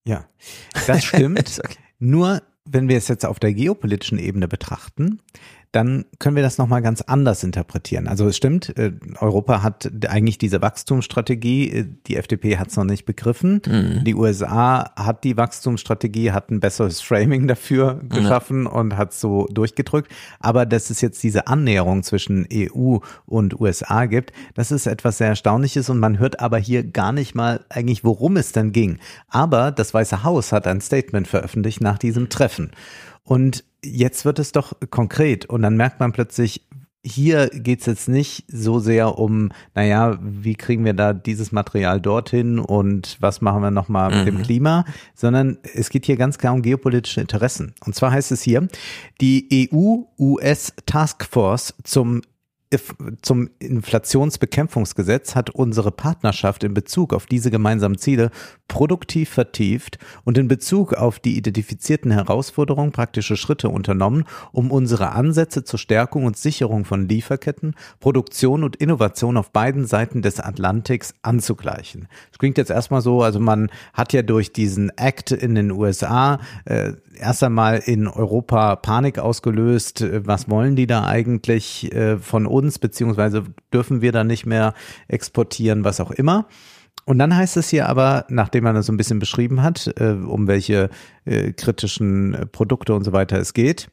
Ja, 0.07 0.27
das 0.87 1.03
stimmt. 1.03 1.59
okay. 1.63 1.77
Nur 1.99 2.41
wenn 2.65 2.89
wir 2.89 2.97
es 2.97 3.07
jetzt 3.07 3.25
auf 3.25 3.39
der 3.39 3.53
geopolitischen 3.53 4.17
Ebene 4.17 4.47
betrachten, 4.47 5.21
dann 5.75 6.05
können 6.19 6.37
wir 6.37 6.43
das 6.43 6.57
nochmal 6.57 6.81
ganz 6.81 7.01
anders 7.01 7.43
interpretieren. 7.43 8.07
Also 8.07 8.27
es 8.27 8.37
stimmt, 8.37 8.77
äh, 8.77 8.93
Europa 9.19 9.61
hat 9.61 9.91
eigentlich 10.07 10.37
diese 10.37 10.61
Wachstumsstrategie, 10.61 11.69
äh, 11.69 11.85
die 12.07 12.15
FDP 12.15 12.57
hat 12.57 12.69
es 12.69 12.77
noch 12.77 12.85
nicht 12.85 13.05
begriffen. 13.05 13.61
Mhm. 13.67 14.03
Die 14.05 14.15
USA 14.15 14.91
hat 14.95 15.25
die 15.25 15.35
Wachstumsstrategie, 15.35 16.31
hat 16.31 16.49
ein 16.49 16.61
besseres 16.61 17.01
Framing 17.01 17.47
dafür 17.47 17.99
geschaffen 18.07 18.61
mhm. 18.61 18.67
und 18.67 18.97
hat 18.97 19.13
so 19.13 19.47
durchgedrückt. 19.51 20.09
Aber 20.39 20.65
dass 20.65 20.89
es 20.89 21.01
jetzt 21.01 21.21
diese 21.23 21.47
Annäherung 21.47 22.03
zwischen 22.03 22.47
EU 22.53 22.99
und 23.25 23.59
USA 23.59 24.05
gibt, 24.05 24.31
das 24.53 24.71
ist 24.71 24.87
etwas 24.87 25.17
sehr 25.17 25.27
Erstaunliches 25.27 25.89
und 25.89 25.99
man 25.99 26.19
hört 26.19 26.39
aber 26.39 26.57
hier 26.57 26.83
gar 26.83 27.11
nicht 27.11 27.35
mal 27.35 27.65
eigentlich, 27.67 28.05
worum 28.05 28.37
es 28.37 28.53
denn 28.53 28.71
ging. 28.71 28.99
Aber 29.27 29.71
das 29.71 29.93
Weiße 29.93 30.23
Haus 30.23 30.53
hat 30.53 30.67
ein 30.67 30.79
Statement 30.79 31.27
veröffentlicht 31.27 31.81
nach 31.81 31.97
diesem 31.97 32.29
Treffen. 32.29 32.71
Und 33.25 33.65
jetzt 33.83 34.23
wird 34.23 34.39
es 34.39 34.51
doch 34.51 34.73
konkret 34.89 35.45
und 35.45 35.63
dann 35.63 35.75
merkt 35.75 35.99
man 35.99 36.13
plötzlich, 36.13 36.61
hier 37.03 37.49
geht's 37.49 37.85
jetzt 37.85 38.09
nicht 38.09 38.45
so 38.47 38.79
sehr 38.79 39.19
um, 39.19 39.51
naja, 39.75 40.17
wie 40.21 40.55
kriegen 40.55 40.85
wir 40.85 40.93
da 40.93 41.13
dieses 41.13 41.51
Material 41.51 42.01
dorthin 42.01 42.57
und 42.57 43.17
was 43.19 43.41
machen 43.41 43.61
wir 43.61 43.69
nochmal 43.69 44.09
mit 44.09 44.21
mhm. 44.21 44.37
dem 44.37 44.43
Klima, 44.43 44.85
sondern 45.13 45.59
es 45.75 45.89
geht 45.89 46.07
hier 46.07 46.17
ganz 46.17 46.39
klar 46.39 46.53
um 46.53 46.63
geopolitische 46.63 47.21
Interessen. 47.21 47.75
Und 47.85 47.93
zwar 47.93 48.11
heißt 48.11 48.31
es 48.31 48.41
hier, 48.41 48.67
die 49.21 49.69
EU-US-Taskforce 49.71 51.75
zum 51.83 52.21
zum 53.21 53.49
Inflationsbekämpfungsgesetz 53.59 55.35
hat 55.35 55.51
unsere 55.51 55.91
Partnerschaft 55.91 56.63
in 56.63 56.73
Bezug 56.73 57.13
auf 57.13 57.27
diese 57.27 57.51
gemeinsamen 57.51 57.97
Ziele 57.97 58.31
produktiv 58.67 59.29
vertieft 59.29 59.99
und 60.23 60.37
in 60.37 60.47
Bezug 60.47 60.93
auf 60.93 61.19
die 61.19 61.37
identifizierten 61.37 62.11
Herausforderungen 62.11 62.91
praktische 62.91 63.37
Schritte 63.37 63.69
unternommen, 63.69 64.25
um 64.51 64.71
unsere 64.71 65.11
Ansätze 65.11 65.63
zur 65.63 65.77
Stärkung 65.77 66.25
und 66.25 66.37
Sicherung 66.37 66.85
von 66.85 67.07
Lieferketten, 67.07 67.75
Produktion 67.99 68.63
und 68.63 68.75
Innovation 68.77 69.37
auf 69.37 69.51
beiden 69.51 69.85
Seiten 69.85 70.23
des 70.23 70.39
Atlantiks 70.39 71.13
anzugleichen. 71.21 72.07
Das 72.31 72.39
klingt 72.39 72.57
jetzt 72.57 72.71
erstmal 72.71 73.01
so, 73.01 73.21
also 73.21 73.39
man 73.39 73.69
hat 73.93 74.11
ja 74.11 74.23
durch 74.23 74.53
diesen 74.53 74.89
Act 74.97 75.31
in 75.31 75.53
den 75.53 75.71
USA 75.71 76.39
äh, 76.65 76.93
erst 77.17 77.43
einmal 77.43 77.77
in 77.85 78.07
Europa 78.07 78.75
Panik 78.75 79.19
ausgelöst. 79.19 80.03
Was 80.25 80.49
wollen 80.49 80.75
die 80.75 80.87
da 80.87 81.05
eigentlich 81.05 81.93
äh, 81.93 82.17
von 82.17 82.47
uns, 82.47 82.54
beziehungsweise 82.79 83.43
dürfen 83.73 84.01
wir 84.01 84.11
da 84.11 84.23
nicht 84.23 84.45
mehr 84.45 84.73
exportieren, 85.07 85.83
was 85.83 85.99
auch 85.99 86.11
immer. 86.11 86.47
Und 87.05 87.19
dann 87.19 87.35
heißt 87.35 87.57
es 87.57 87.69
hier 87.69 87.87
aber, 87.87 88.25
nachdem 88.29 88.63
man 88.63 88.75
das 88.75 88.87
so 88.87 88.93
ein 88.93 88.97
bisschen 88.97 89.19
beschrieben 89.19 89.61
hat, 89.61 89.93
äh, 89.99 90.11
um 90.11 90.47
welche 90.47 90.89
äh, 91.25 91.51
kritischen 91.53 92.47
Produkte 92.51 92.95
und 92.95 93.03
so 93.03 93.13
weiter 93.13 93.37
es 93.37 93.53
geht, 93.53 93.89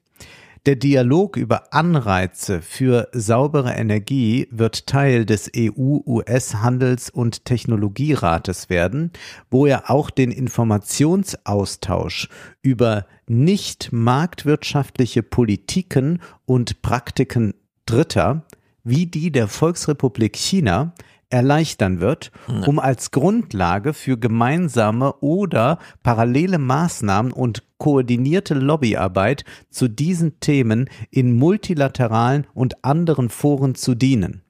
der 0.64 0.76
Dialog 0.76 1.36
über 1.36 1.74
Anreize 1.74 2.62
für 2.62 3.08
saubere 3.10 3.72
Energie 3.72 4.46
wird 4.52 4.86
Teil 4.86 5.26
des 5.26 5.50
EU-US-Handels- 5.56 7.10
und 7.10 7.44
Technologierates 7.44 8.70
werden, 8.70 9.10
wo 9.50 9.66
er 9.66 9.90
auch 9.90 10.08
den 10.08 10.30
Informationsaustausch 10.30 12.28
über 12.62 13.06
nicht 13.26 13.92
marktwirtschaftliche 13.92 15.24
Politiken 15.24 16.20
und 16.44 16.80
Praktiken 16.80 17.54
Dritter 17.86 18.44
wie 18.84 19.06
die 19.06 19.30
der 19.30 19.48
Volksrepublik 19.48 20.36
China 20.36 20.92
erleichtern 21.30 22.00
wird, 22.00 22.30
um 22.66 22.78
als 22.78 23.10
Grundlage 23.10 23.94
für 23.94 24.18
gemeinsame 24.18 25.14
oder 25.20 25.78
parallele 26.02 26.58
Maßnahmen 26.58 27.32
und 27.32 27.62
koordinierte 27.78 28.54
Lobbyarbeit 28.54 29.44
zu 29.70 29.88
diesen 29.88 30.40
Themen 30.40 30.90
in 31.10 31.32
multilateralen 31.36 32.46
und 32.52 32.84
anderen 32.84 33.30
Foren 33.30 33.74
zu 33.74 33.94
dienen. 33.94 34.42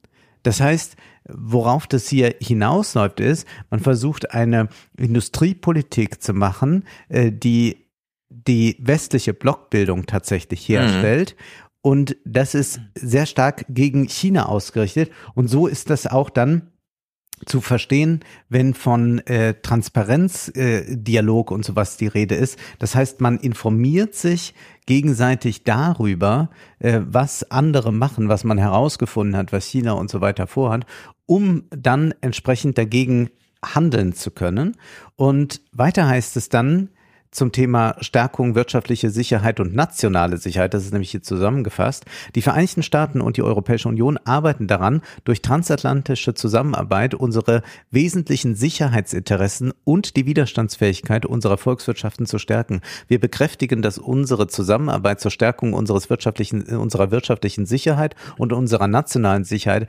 Das 0.42 0.60
heißt, 0.60 0.96
worauf 1.28 1.86
das 1.86 2.08
hier 2.08 2.34
hinausläuft, 2.40 3.20
ist, 3.20 3.46
man 3.70 3.78
versucht 3.78 4.32
eine 4.32 4.68
Industriepolitik 4.98 6.20
zu 6.20 6.34
machen, 6.34 6.84
äh, 7.08 7.30
die 7.30 7.76
die 8.28 8.76
westliche 8.80 9.34
Blockbildung 9.34 10.06
tatsächlich 10.06 10.66
herstellt 10.66 11.36
mhm. 11.36 11.71
Und 11.82 12.16
das 12.24 12.54
ist 12.54 12.80
sehr 12.94 13.26
stark 13.26 13.66
gegen 13.68 14.08
China 14.08 14.46
ausgerichtet. 14.46 15.10
Und 15.34 15.48
so 15.48 15.66
ist 15.66 15.90
das 15.90 16.06
auch 16.06 16.30
dann 16.30 16.72
zu 17.44 17.60
verstehen, 17.60 18.20
wenn 18.48 18.72
von 18.72 19.18
äh, 19.26 19.54
Transparenzdialog 19.62 21.50
äh, 21.50 21.54
und 21.54 21.64
sowas 21.64 21.96
die 21.96 22.06
Rede 22.06 22.36
ist. 22.36 22.56
Das 22.78 22.94
heißt, 22.94 23.20
man 23.20 23.38
informiert 23.38 24.14
sich 24.14 24.54
gegenseitig 24.86 25.64
darüber, 25.64 26.50
äh, 26.78 27.00
was 27.04 27.50
andere 27.50 27.92
machen, 27.92 28.28
was 28.28 28.44
man 28.44 28.58
herausgefunden 28.58 29.36
hat, 29.36 29.52
was 29.52 29.66
China 29.66 29.92
und 29.92 30.10
so 30.10 30.20
weiter 30.20 30.46
vorhat, 30.46 30.86
um 31.26 31.64
dann 31.70 32.14
entsprechend 32.20 32.78
dagegen 32.78 33.30
handeln 33.64 34.12
zu 34.12 34.30
können. 34.30 34.76
Und 35.16 35.60
weiter 35.72 36.06
heißt 36.06 36.36
es 36.36 36.48
dann, 36.48 36.90
zum 37.32 37.50
Thema 37.50 37.96
Stärkung 38.00 38.54
wirtschaftliche 38.54 39.10
Sicherheit 39.10 39.58
und 39.58 39.74
nationale 39.74 40.36
Sicherheit, 40.36 40.74
das 40.74 40.84
ist 40.84 40.92
nämlich 40.92 41.10
hier 41.10 41.22
zusammengefasst. 41.22 42.04
Die 42.34 42.42
Vereinigten 42.42 42.82
Staaten 42.82 43.20
und 43.20 43.38
die 43.38 43.42
Europäische 43.42 43.88
Union 43.88 44.18
arbeiten 44.24 44.66
daran, 44.68 45.00
durch 45.24 45.42
transatlantische 45.42 46.34
Zusammenarbeit 46.34 47.14
unsere 47.14 47.62
wesentlichen 47.90 48.54
Sicherheitsinteressen 48.54 49.72
und 49.84 50.16
die 50.16 50.26
Widerstandsfähigkeit 50.26 51.26
unserer 51.26 51.56
Volkswirtschaften 51.56 52.26
zu 52.26 52.38
stärken. 52.38 52.82
Wir 53.08 53.18
bekräftigen, 53.18 53.82
dass 53.82 53.98
unsere 53.98 54.46
Zusammenarbeit 54.46 55.20
zur 55.20 55.30
Stärkung 55.30 55.72
unseres 55.72 56.10
wirtschaftlichen, 56.10 56.62
unserer 56.76 57.10
wirtschaftlichen 57.10 57.64
Sicherheit 57.64 58.14
und 58.36 58.52
unserer 58.52 58.88
nationalen 58.88 59.44
Sicherheit 59.44 59.88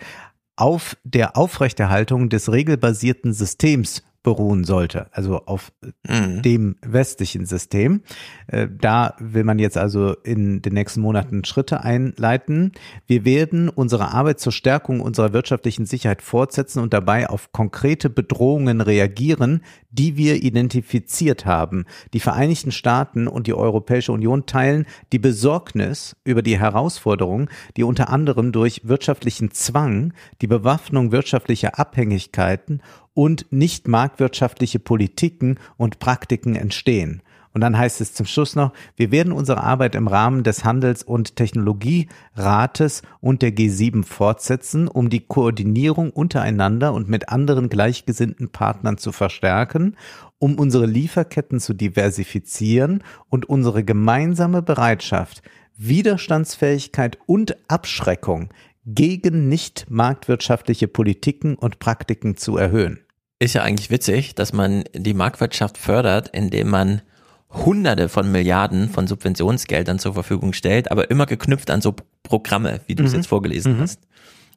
auf 0.56 0.96
der 1.04 1.36
Aufrechterhaltung 1.36 2.30
des 2.30 2.52
regelbasierten 2.52 3.34
Systems 3.34 4.04
beruhen 4.24 4.64
sollte, 4.64 5.08
also 5.12 5.46
auf 5.46 5.74
mhm. 6.08 6.42
dem 6.42 6.76
westlichen 6.82 7.46
System. 7.46 8.02
Äh, 8.48 8.68
da 8.72 9.16
will 9.20 9.44
man 9.44 9.60
jetzt 9.60 9.78
also 9.78 10.16
in 10.24 10.62
den 10.62 10.74
nächsten 10.74 11.02
Monaten 11.02 11.44
Schritte 11.44 11.84
einleiten. 11.84 12.72
Wir 13.06 13.26
werden 13.26 13.68
unsere 13.68 14.14
Arbeit 14.14 14.40
zur 14.40 14.54
Stärkung 14.54 15.02
unserer 15.02 15.34
wirtschaftlichen 15.34 15.86
Sicherheit 15.86 16.22
fortsetzen 16.22 16.80
und 16.80 16.94
dabei 16.94 17.30
auf 17.30 17.52
konkrete 17.52 18.10
Bedrohungen 18.10 18.80
reagieren, 18.80 19.62
die 19.92 20.16
wir 20.16 20.42
identifiziert 20.42 21.46
haben. 21.46 21.86
Die 22.14 22.22
Vereinigten 22.22 22.72
Staaten 22.72 23.28
und 23.28 23.46
die 23.46 23.54
Europäische 23.54 24.14
Union 24.14 24.46
teilen 24.46 24.86
die 25.12 25.20
Besorgnis 25.20 26.16
über 26.24 26.42
die 26.42 26.58
Herausforderungen, 26.58 27.50
die 27.76 27.84
unter 27.84 28.10
anderem 28.10 28.54
durch 28.54 28.82
wirtschaftlichen 28.86 29.52
Zwang, 29.52 30.14
die 30.42 30.48
Bewaffnung 30.48 31.12
wirtschaftlicher 31.12 31.78
Abhängigkeiten 31.78 32.82
und 33.14 33.46
nicht 33.52 33.88
marktwirtschaftliche 33.88 34.80
Politiken 34.80 35.60
und 35.78 36.00
Praktiken 36.00 36.56
entstehen. 36.56 37.22
Und 37.54 37.62
dann 37.62 37.78
heißt 37.78 38.02
es 38.02 38.14
zum 38.14 38.26
Schluss 38.26 38.56
noch, 38.56 38.74
wir 38.96 39.12
werden 39.12 39.32
unsere 39.32 39.64
Arbeit 39.64 39.94
im 39.94 40.08
Rahmen 40.08 40.44
des 40.44 40.66
Handels- 40.66 41.04
und 41.04 41.36
Technologierates 41.36 43.04
und 43.22 43.44
der 43.44 43.52
G7 43.52 44.04
fortsetzen, 44.04 44.88
um 44.88 45.10
die 45.10 45.20
Koordinierung 45.20 46.10
untereinander 46.10 46.94
und 46.94 47.10
mit 47.10 47.30
anderen 47.30 47.70
gleichgesinnten 47.70 48.50
Partnern 48.50 48.98
zu 48.98 49.12
verstärken, 49.12 49.96
um 50.40 50.58
unsere 50.58 50.88
Lieferketten 50.88 51.60
zu 51.60 51.74
diversifizieren 51.74 53.04
und 53.30 53.48
unsere 53.48 53.84
gemeinsame 53.84 54.64
Bereitschaft, 54.64 55.44
Widerstandsfähigkeit 55.78 57.20
und 57.28 57.56
Abschreckung 57.68 58.50
gegen 58.86 59.48
nicht 59.48 59.86
marktwirtschaftliche 59.90 60.88
Politiken 60.88 61.56
und 61.56 61.80
Praktiken 61.80 62.36
zu 62.36 62.58
erhöhen. 62.58 63.03
Ist 63.44 63.56
ja 63.56 63.62
eigentlich 63.62 63.90
witzig, 63.90 64.36
dass 64.36 64.54
man 64.54 64.86
die 64.94 65.14
Marktwirtschaft 65.14 65.78
fördert, 65.78 66.30
indem 66.30 66.70
man 66.70 67.02
Hunderte 67.50 68.08
von 68.08 68.32
Milliarden 68.32 68.88
von 68.88 69.06
Subventionsgeldern 69.06 70.00
zur 70.00 70.14
Verfügung 70.14 70.54
stellt, 70.54 70.90
aber 70.92 71.12
immer 71.12 71.26
geknüpft 71.26 71.70
an 71.70 71.82
so 71.82 71.94
Programme, 72.24 72.80
wie 72.88 72.96
du 72.96 73.04
es 73.04 73.12
mhm. 73.12 73.18
jetzt 73.18 73.28
vorgelesen 73.28 73.76
mhm. 73.76 73.82
hast. 73.82 74.00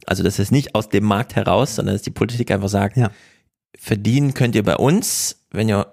Also 0.07 0.23
das 0.23 0.39
ist 0.39 0.53
nicht 0.53 0.77
aus 0.77 0.89
dem 0.89 1.03
Markt 1.03 1.35
heraus, 1.35 1.75
sondern 1.75 1.97
dass 1.97 2.03
die 2.03 2.13
Politik 2.13 2.53
einfach 2.53 2.69
sagt, 2.69 2.97
ja. 2.97 3.11
verdienen 3.77 4.35
könnt 4.35 4.55
ihr 4.55 4.63
bei 4.63 4.77
uns, 4.77 5.45
wenn 5.51 5.69
ihr 5.69 5.93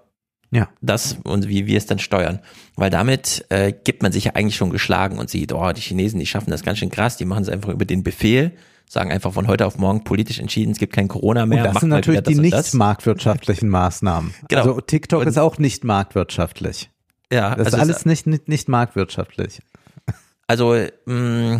ja. 0.52 0.70
das 0.82 1.18
und 1.24 1.50
wie 1.50 1.66
wir 1.66 1.80
es 1.80 1.88
dann 1.88 1.98
steuern. 1.98 2.42
Weil 2.76 2.92
damit 2.92 3.44
äh, 3.50 3.74
gibt 3.74 4.04
man 4.04 4.12
sich 4.12 4.26
ja 4.26 4.34
eigentlich 4.36 4.56
schon 4.56 4.70
geschlagen 4.70 5.18
und 5.18 5.32
sieht, 5.32 5.52
oh, 5.52 5.72
die 5.72 5.82
Chinesen, 5.82 6.20
die 6.20 6.28
schaffen 6.28 6.52
das 6.52 6.62
ganz 6.62 6.78
schön 6.78 6.92
krass, 6.92 7.18
die 7.18 7.26
machen 7.26 7.42
es 7.42 7.50
einfach 7.50 7.70
über 7.70 7.86
den 7.86 8.04
Befehl 8.04 8.52
sagen 8.94 9.12
einfach 9.12 9.34
von 9.34 9.48
heute 9.48 9.66
auf 9.66 9.80
morgen 9.80 10.04
politisch 10.04 10.40
entschieden, 10.40 10.72
es 10.72 10.78
gibt 10.78 10.94
kein 10.94 11.08
Corona 11.08 11.48
mehr. 11.48 11.66
Und 11.66 11.74
das 11.74 11.82
sind 11.82 11.90
natürlich 11.90 12.22
die 12.22 12.36
nicht 12.36 12.74
marktwirtschaftlichen 12.74 13.68
Maßnahmen. 13.68 14.34
Genau. 14.48 14.62
Also 14.62 14.82
TikTok 14.82 15.22
und 15.22 15.28
ist 15.28 15.40
auch 15.40 15.58
nicht 15.58 15.84
marktwirtschaftlich. 15.84 16.90
Ja, 17.32 17.56
das 17.56 17.68
also 17.68 17.78
ist 17.78 17.82
alles 17.82 18.06
nicht, 18.06 18.28
nicht, 18.28 18.48
nicht 18.48 18.70
marktwirtschaftlich. 18.70 19.62
Also 20.46 20.76
mh, 21.06 21.58
mm, 21.58 21.60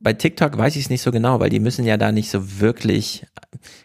bei 0.00 0.14
TikTok 0.14 0.56
weiß 0.56 0.76
ich 0.76 0.84
es 0.84 0.90
nicht 0.90 1.02
so 1.02 1.12
genau, 1.12 1.40
weil 1.40 1.50
die 1.50 1.60
müssen 1.60 1.84
ja 1.84 1.98
da 1.98 2.10
nicht 2.10 2.30
so 2.30 2.58
wirklich, 2.58 3.26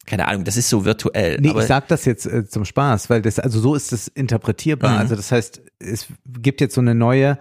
keine 0.06 0.28
Ahnung, 0.30 0.46
das 0.46 0.56
ist 0.56 0.70
so 0.70 0.86
virtuell. 0.86 1.40
Nee, 1.42 1.54
ich 1.56 1.66
sag 1.66 1.90
das 1.90 2.06
jetzt 2.06 2.26
äh, 2.26 2.48
zum 2.48 2.64
Spaß, 2.64 3.10
weil 3.10 3.22
das, 3.22 3.38
also 3.38 3.60
so 3.60 3.76
ist 3.76 3.92
es 3.92 4.08
interpretierbar. 4.08 4.94
Mhm. 4.94 4.98
Also 5.00 5.16
das 5.16 5.32
heißt, 5.32 5.62
es 5.80 6.08
gibt 6.26 6.62
jetzt 6.62 6.74
so 6.74 6.82
eine 6.82 6.96
neue, 6.96 7.38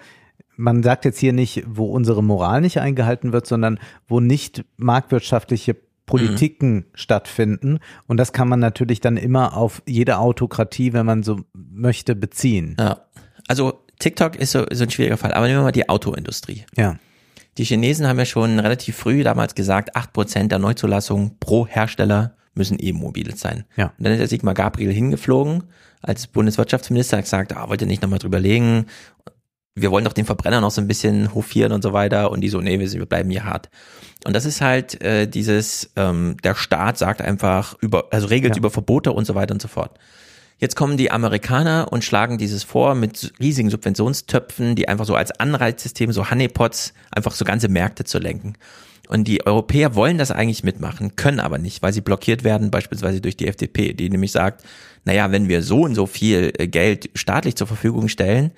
man 0.57 0.83
sagt 0.83 1.05
jetzt 1.05 1.19
hier 1.19 1.33
nicht, 1.33 1.65
wo 1.67 1.87
unsere 1.87 2.23
Moral 2.23 2.61
nicht 2.61 2.79
eingehalten 2.79 3.33
wird, 3.33 3.47
sondern 3.47 3.79
wo 4.07 4.21
nicht 4.21 4.65
marktwirtschaftliche 4.77 5.77
Politiken 6.07 6.75
mhm. 6.75 6.85
stattfinden. 6.95 7.79
Und 8.07 8.17
das 8.19 8.33
kann 8.33 8.49
man 8.49 8.61
natürlich 8.61 9.01
dann 9.01 9.17
immer 9.17 9.57
auf 9.57 9.83
jede 9.87 10.19
Autokratie, 10.19 10.93
wenn 10.93 11.07
man 11.07 11.23
so 11.23 11.41
möchte, 11.55 12.15
beziehen. 12.15 12.77
Ja. 12.79 13.01
Also 13.49 13.85
TikTok 13.99 14.37
ist 14.37 14.53
so, 14.53 14.67
so 14.71 14.85
ein 14.85 14.91
schwieriger 14.91 15.17
Fall. 15.17 15.33
Aber 15.33 15.47
nehmen 15.47 15.61
wir 15.61 15.65
mal 15.65 15.73
die 15.73 15.89
Autoindustrie. 15.89 16.65
Ja. 16.77 16.97
Die 17.59 17.65
Chinesen 17.65 18.07
haben 18.07 18.19
ja 18.19 18.25
schon 18.25 18.59
relativ 18.59 18.97
früh 18.97 19.23
damals 19.23 19.55
gesagt, 19.55 19.95
acht 19.95 20.13
Prozent 20.13 20.53
der 20.53 20.59
Neuzulassungen 20.59 21.39
pro 21.39 21.67
Hersteller 21.67 22.35
müssen 22.55 22.79
E-Mobil 22.81 23.35
sein. 23.37 23.65
Ja. 23.77 23.93
Und 23.99 24.05
dann 24.05 24.13
ist 24.13 24.19
der 24.19 24.29
Sigmar 24.29 24.55
Gabriel 24.55 24.93
hingeflogen 24.93 25.65
als 26.03 26.27
Bundeswirtschaftsminister, 26.27 27.19
hat 27.19 27.25
gesagt, 27.25 27.57
ah, 27.57 27.69
wollt 27.69 27.81
ihr 27.81 27.87
nicht 27.87 28.03
nochmal 28.03 28.19
drüber 28.19 28.41
legen? 28.41 28.87
Wir 29.75 29.91
wollen 29.91 30.05
doch 30.05 30.13
den 30.13 30.27
Verbrenner 30.27 30.61
noch 30.61 30.71
so 30.71 30.81
ein 30.81 30.89
bisschen 30.89 31.35
hofieren 31.35 31.73
und 31.73 31.83
so 31.83 31.93
weiter. 31.93 32.31
Und 32.31 32.41
die 32.43 32.49
so, 32.49 32.61
nee, 32.61 32.79
wir, 32.79 33.07
bleiben 33.07 33.31
hier 33.31 33.45
hart. 33.45 33.71
Und 34.25 34.35
das 34.35 34.45
ist 34.45 34.61
halt 34.61 35.01
äh, 35.03 35.27
dieses, 35.27 35.91
ähm, 35.97 36.37
der 36.45 36.55
Staat 36.55 36.99
sagt 36.99 37.23
einfach 37.23 37.75
über, 37.81 38.07
also 38.11 38.27
regelt 38.27 38.55
ja. 38.55 38.59
über 38.59 38.71
Verbote 38.71 39.13
und 39.13 39.25
so 39.25 39.35
weiter 39.35 39.55
und 39.55 39.63
so 39.63 39.69
fort. 39.69 39.99
Jetzt 40.59 40.77
kommen 40.77 40.97
die 40.97 41.11
Amerikaner 41.11 41.89
und 41.91 42.05
schlagen 42.05 42.39
dieses 42.39 42.63
vor 42.63 42.95
mit 42.95 43.33
riesigen 43.41 43.69
Subventionstöpfen, 43.69 44.77
die 44.77 44.89
einfach 44.89 45.07
so 45.07 45.17
als 45.17 45.33
Anreizsystem, 45.33 46.13
so 46.13 46.31
Honeypots, 46.31 46.93
einfach 47.11 47.33
so 47.33 47.45
ganze 47.45 47.69
Märkte 47.69 48.05
zu 48.05 48.19
lenken. 48.19 48.55
Und 49.09 49.27
die 49.27 49.45
Europäer 49.45 49.97
wollen 49.97 50.19
das 50.19 50.31
eigentlich 50.31 50.63
mitmachen, 50.63 51.17
können 51.17 51.41
aber 51.41 51.59
nicht, 51.59 51.83
weil 51.83 51.93
sie 51.93 52.01
blockiert 52.01 52.45
werden, 52.45 52.71
beispielsweise 52.71 53.21
durch 53.21 53.37
die 53.37 53.49
FDP, 53.49 53.93
die 53.93 54.09
nämlich 54.09 54.31
sagt, 54.31 54.63
naja, 55.05 55.33
wenn 55.33 55.49
wir 55.49 55.63
so 55.63 55.81
und 55.83 55.97
so 55.97 56.07
viel 56.07 56.53
äh, 56.57 56.69
Geld 56.69 57.11
staatlich 57.15 57.57
zur 57.57 57.67
Verfügung 57.67 58.09
stellen, 58.09 58.53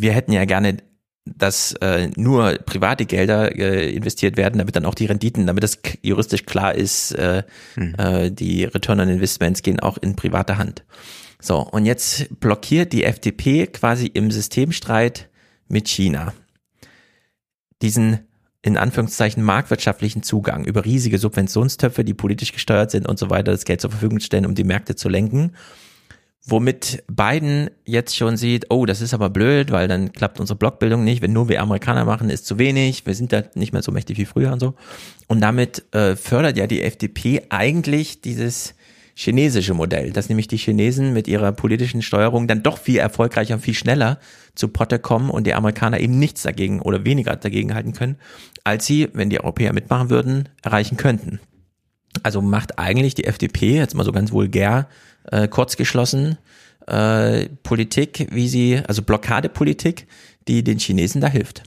wir 0.00 0.12
hätten 0.12 0.32
ja 0.32 0.44
gerne, 0.44 0.78
dass 1.24 1.72
äh, 1.80 2.10
nur 2.16 2.58
private 2.66 3.06
Gelder 3.06 3.56
äh, 3.56 3.90
investiert 3.92 4.36
werden, 4.36 4.58
damit 4.58 4.76
dann 4.76 4.84
auch 4.84 4.94
die 4.94 5.06
Renditen, 5.06 5.46
damit 5.46 5.62
das 5.62 5.78
juristisch 6.02 6.44
klar 6.44 6.74
ist, 6.74 7.12
äh, 7.12 7.44
hm. 7.74 7.94
äh, 7.96 8.30
die 8.30 8.64
Return 8.64 9.00
on 9.00 9.08
Investments 9.08 9.62
gehen 9.62 9.80
auch 9.80 9.96
in 9.98 10.16
private 10.16 10.58
Hand. 10.58 10.84
So, 11.40 11.58
und 11.58 11.86
jetzt 11.86 12.40
blockiert 12.40 12.92
die 12.92 13.04
FDP 13.04 13.66
quasi 13.66 14.06
im 14.06 14.30
Systemstreit 14.30 15.28
mit 15.68 15.88
China 15.88 16.32
diesen 17.82 18.20
in 18.62 18.78
Anführungszeichen 18.78 19.42
marktwirtschaftlichen 19.42 20.22
Zugang 20.22 20.64
über 20.64 20.86
riesige 20.86 21.18
Subventionstöpfe, 21.18 22.02
die 22.02 22.14
politisch 22.14 22.52
gesteuert 22.52 22.90
sind 22.90 23.06
und 23.06 23.18
so 23.18 23.28
weiter, 23.28 23.52
das 23.52 23.66
Geld 23.66 23.82
zur 23.82 23.90
Verfügung 23.90 24.20
stellen, 24.20 24.46
um 24.46 24.54
die 24.54 24.64
Märkte 24.64 24.96
zu 24.96 25.10
lenken 25.10 25.52
womit 26.46 27.02
Biden 27.08 27.70
jetzt 27.84 28.16
schon 28.16 28.36
sieht, 28.36 28.66
oh, 28.70 28.84
das 28.84 29.00
ist 29.00 29.14
aber 29.14 29.30
blöd, 29.30 29.70
weil 29.70 29.88
dann 29.88 30.12
klappt 30.12 30.40
unsere 30.40 30.58
Blockbildung 30.58 31.02
nicht. 31.02 31.22
Wenn 31.22 31.32
nur 31.32 31.48
wir 31.48 31.62
Amerikaner 31.62 32.04
machen, 32.04 32.28
ist 32.28 32.46
zu 32.46 32.58
wenig. 32.58 33.06
Wir 33.06 33.14
sind 33.14 33.32
da 33.32 33.44
nicht 33.54 33.72
mehr 33.72 33.82
so 33.82 33.92
mächtig 33.92 34.18
wie 34.18 34.26
früher 34.26 34.52
und 34.52 34.60
so. 34.60 34.74
Und 35.26 35.40
damit 35.40 35.84
äh, 35.94 36.16
fördert 36.16 36.56
ja 36.58 36.66
die 36.66 36.82
FDP 36.82 37.42
eigentlich 37.48 38.20
dieses 38.20 38.74
chinesische 39.14 39.74
Modell, 39.74 40.10
dass 40.12 40.28
nämlich 40.28 40.48
die 40.48 40.56
Chinesen 40.56 41.12
mit 41.12 41.28
ihrer 41.28 41.52
politischen 41.52 42.02
Steuerung 42.02 42.48
dann 42.48 42.62
doch 42.62 42.78
viel 42.78 42.98
erfolgreicher 42.98 43.54
und 43.54 43.60
viel 43.60 43.74
schneller 43.74 44.18
zu 44.54 44.68
Potte 44.68 44.98
kommen 44.98 45.30
und 45.30 45.46
die 45.46 45.54
Amerikaner 45.54 46.00
eben 46.00 46.18
nichts 46.18 46.42
dagegen 46.42 46.80
oder 46.80 47.04
weniger 47.04 47.36
dagegen 47.36 47.74
halten 47.74 47.92
können, 47.92 48.16
als 48.64 48.86
sie, 48.86 49.08
wenn 49.12 49.30
die 49.30 49.40
Europäer 49.40 49.72
mitmachen 49.72 50.10
würden, 50.10 50.48
erreichen 50.62 50.96
könnten. 50.96 51.40
Also 52.22 52.42
macht 52.42 52.78
eigentlich 52.78 53.14
die 53.14 53.24
FDP, 53.24 53.76
jetzt 53.76 53.94
mal 53.94 54.04
so 54.04 54.12
ganz 54.12 54.32
vulgär, 54.32 54.88
äh, 55.30 55.48
kurzgeschlossen, 55.48 56.38
äh, 56.86 57.48
Politik, 57.62 58.28
wie 58.30 58.48
sie, 58.48 58.80
also 58.86 59.02
Blockadepolitik, 59.02 60.06
die 60.48 60.62
den 60.62 60.78
Chinesen 60.78 61.20
da 61.20 61.28
hilft. 61.28 61.62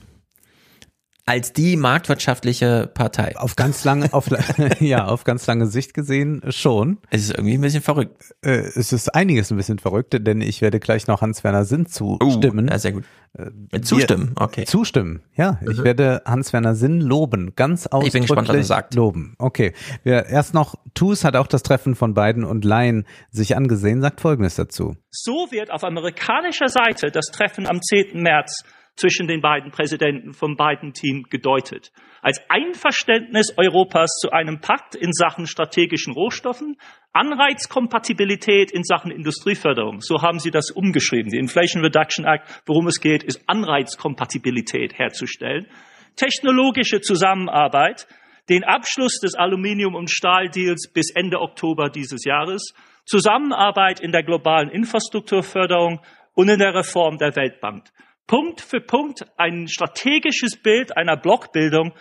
Als 1.28 1.52
die 1.52 1.76
marktwirtschaftliche 1.76 2.90
Partei. 2.92 3.36
Auf 3.36 3.54
ganz 3.54 3.84
lange, 3.84 4.14
auf, 4.14 4.30
ja, 4.80 5.04
auf 5.04 5.24
ganz 5.24 5.46
lange 5.46 5.66
Sicht 5.66 5.92
gesehen 5.92 6.40
schon. 6.48 6.98
Es 7.10 7.24
ist 7.24 7.32
irgendwie 7.32 7.54
ein 7.54 7.60
bisschen 7.60 7.82
verrückt. 7.82 8.34
Äh, 8.42 8.60
es 8.60 8.94
ist 8.94 9.14
einiges 9.14 9.50
ein 9.50 9.58
bisschen 9.58 9.78
verrückt, 9.78 10.16
denn 10.18 10.40
ich 10.40 10.62
werde 10.62 10.80
gleich 10.80 11.06
noch 11.06 11.20
Hans-Werner 11.20 11.66
Sinn 11.66 11.84
zustimmen. 11.84 12.70
Uh, 12.72 12.78
sehr 12.78 12.92
gut. 12.92 13.04
Äh, 13.34 13.82
zustimmen, 13.82 14.32
okay. 14.40 14.64
Zustimmen, 14.64 15.22
ja. 15.34 15.60
Ich 15.68 15.76
mhm. 15.76 15.84
werde 15.84 16.22
Hans-Werner 16.24 16.74
Sinn 16.74 17.02
loben, 17.02 17.52
ganz 17.54 17.86
ausdrücklich 17.86 18.06
ich 18.06 18.12
bin 18.14 18.22
gespannt, 18.22 18.48
was 18.48 18.56
er 18.56 18.64
sagt. 18.64 18.94
loben. 18.94 19.34
Okay. 19.38 19.74
Wir, 20.04 20.24
erst 20.24 20.54
noch, 20.54 20.76
TUS 20.94 21.24
hat 21.24 21.36
auch 21.36 21.46
das 21.46 21.62
Treffen 21.62 21.94
von 21.94 22.14
Biden 22.14 22.44
und 22.44 22.64
Lyon 22.64 23.04
sich 23.30 23.54
angesehen, 23.54 24.00
sagt 24.00 24.22
Folgendes 24.22 24.54
dazu. 24.54 24.96
So 25.10 25.48
wird 25.50 25.70
auf 25.70 25.84
amerikanischer 25.84 26.68
Seite 26.68 27.10
das 27.10 27.26
Treffen 27.26 27.66
am 27.66 27.82
10. 27.82 28.22
März 28.22 28.64
zwischen 28.98 29.28
den 29.28 29.40
beiden 29.40 29.70
Präsidenten 29.70 30.32
vom 30.32 30.56
beiden 30.56 30.92
Team 30.92 31.24
gedeutet. 31.30 31.92
Als 32.20 32.40
Einverständnis 32.48 33.54
Europas 33.56 34.10
zu 34.20 34.30
einem 34.30 34.60
Pakt 34.60 34.96
in 34.96 35.12
Sachen 35.12 35.46
strategischen 35.46 36.12
Rohstoffen, 36.12 36.76
Anreizkompatibilität 37.12 38.72
in 38.72 38.82
Sachen 38.82 39.10
Industrieförderung. 39.10 40.00
So 40.00 40.20
haben 40.20 40.40
sie 40.40 40.50
das 40.50 40.70
umgeschrieben. 40.70 41.30
Die 41.30 41.38
Inflation 41.38 41.82
Reduction 41.82 42.24
Act, 42.24 42.62
worum 42.66 42.88
es 42.88 43.00
geht, 43.00 43.22
ist 43.22 43.42
Anreizkompatibilität 43.46 44.98
herzustellen. 44.98 45.68
Technologische 46.16 47.00
Zusammenarbeit, 47.00 48.08
den 48.48 48.64
Abschluss 48.64 49.20
des 49.20 49.34
Aluminium- 49.36 49.94
und 49.94 50.10
Stahldeals 50.10 50.90
bis 50.92 51.12
Ende 51.14 51.40
Oktober 51.40 51.88
dieses 51.88 52.24
Jahres, 52.24 52.74
Zusammenarbeit 53.04 54.00
in 54.00 54.10
der 54.10 54.24
globalen 54.24 54.70
Infrastrukturförderung 54.70 56.00
und 56.34 56.48
in 56.48 56.58
der 56.58 56.74
Reform 56.74 57.18
der 57.18 57.34
Weltbank. 57.36 57.84
Punkt 58.28 58.60
für 58.60 58.80
Punkt 58.80 59.26
ein 59.36 59.66
strategisches 59.66 60.56
Bild 60.62 60.96
einer 60.96 61.16
Blockbildung, 61.16 61.94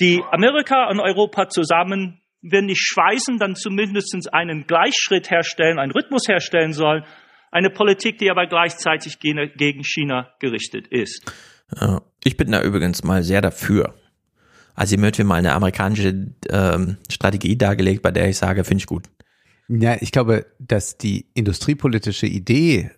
die 0.00 0.22
Amerika 0.30 0.90
und 0.90 1.00
Europa 1.00 1.48
zusammen, 1.48 2.20
wenn 2.42 2.66
nicht 2.66 2.82
schweißen, 2.82 3.38
dann 3.38 3.54
zumindest 3.54 4.32
einen 4.32 4.66
Gleichschritt 4.66 5.30
herstellen, 5.30 5.78
einen 5.78 5.92
Rhythmus 5.92 6.28
herstellen 6.28 6.72
sollen. 6.74 7.04
Eine 7.50 7.70
Politik, 7.70 8.18
die 8.18 8.30
aber 8.30 8.46
gleichzeitig 8.46 9.18
gegen 9.20 9.82
China 9.82 10.28
gerichtet 10.38 10.86
ist. 10.88 11.32
Ich 12.22 12.36
bin 12.36 12.50
da 12.52 12.62
übrigens 12.62 13.02
mal 13.04 13.22
sehr 13.22 13.40
dafür. 13.40 13.94
Also 14.74 14.96
ihr 14.96 15.00
mir 15.00 15.24
mal 15.24 15.36
eine 15.36 15.54
amerikanische 15.54 16.34
ähm, 16.50 16.98
Strategie 17.10 17.56
dargelegt, 17.56 18.02
bei 18.02 18.10
der 18.10 18.28
ich 18.28 18.36
sage, 18.36 18.64
finde 18.64 18.82
ich 18.82 18.86
gut. 18.86 19.04
Ja, 19.68 19.96
ich 20.00 20.12
glaube, 20.12 20.46
dass 20.58 20.98
die 20.98 21.26
industriepolitische 21.34 22.26
Idee 22.26 22.90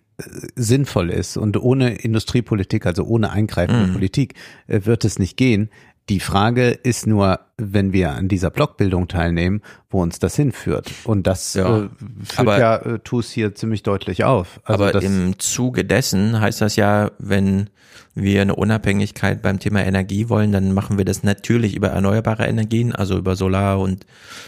sinnvoll 0.55 1.09
ist 1.09 1.37
und 1.37 1.57
ohne 1.57 1.95
Industriepolitik, 1.95 2.85
also 2.85 3.03
ohne 3.03 3.31
eingreifende 3.31 3.87
mm. 3.87 3.93
Politik, 3.93 4.35
äh, 4.67 4.81
wird 4.85 5.05
es 5.05 5.19
nicht 5.19 5.37
gehen. 5.37 5.69
Die 6.09 6.19
Frage 6.19 6.71
ist 6.71 7.07
nur, 7.07 7.39
wenn 7.57 7.93
wir 7.93 8.11
an 8.11 8.27
dieser 8.27 8.49
Blockbildung 8.49 9.07
teilnehmen, 9.07 9.61
wo 9.89 10.01
uns 10.01 10.19
das 10.19 10.35
hinführt. 10.35 10.91
Und 11.03 11.27
das 11.27 11.53
ja, 11.53 11.83
äh, 11.83 11.89
führt 12.23 12.39
aber, 12.39 12.59
ja 12.59 12.75
äh, 12.77 12.99
TUS 12.99 13.31
hier 13.31 13.55
ziemlich 13.55 13.83
deutlich 13.83 14.23
auf. 14.23 14.59
Also 14.63 14.83
aber 14.83 15.01
im 15.01 15.39
Zuge 15.39 15.85
dessen 15.85 16.39
heißt 16.39 16.61
das 16.61 16.75
ja, 16.75 17.11
wenn 17.19 17.69
wir 18.13 18.41
eine 18.41 18.55
Unabhängigkeit 18.55 19.41
beim 19.41 19.59
Thema 19.59 19.83
Energie 19.85 20.27
wollen, 20.27 20.51
dann 20.51 20.73
machen 20.73 20.97
wir 20.97 21.05
das 21.05 21.23
natürlich 21.23 21.75
über 21.75 21.89
erneuerbare 21.89 22.45
Energien, 22.45 22.93
also 22.93 23.17
über 23.17 23.35
Solar 23.35 23.79
und 23.79 24.05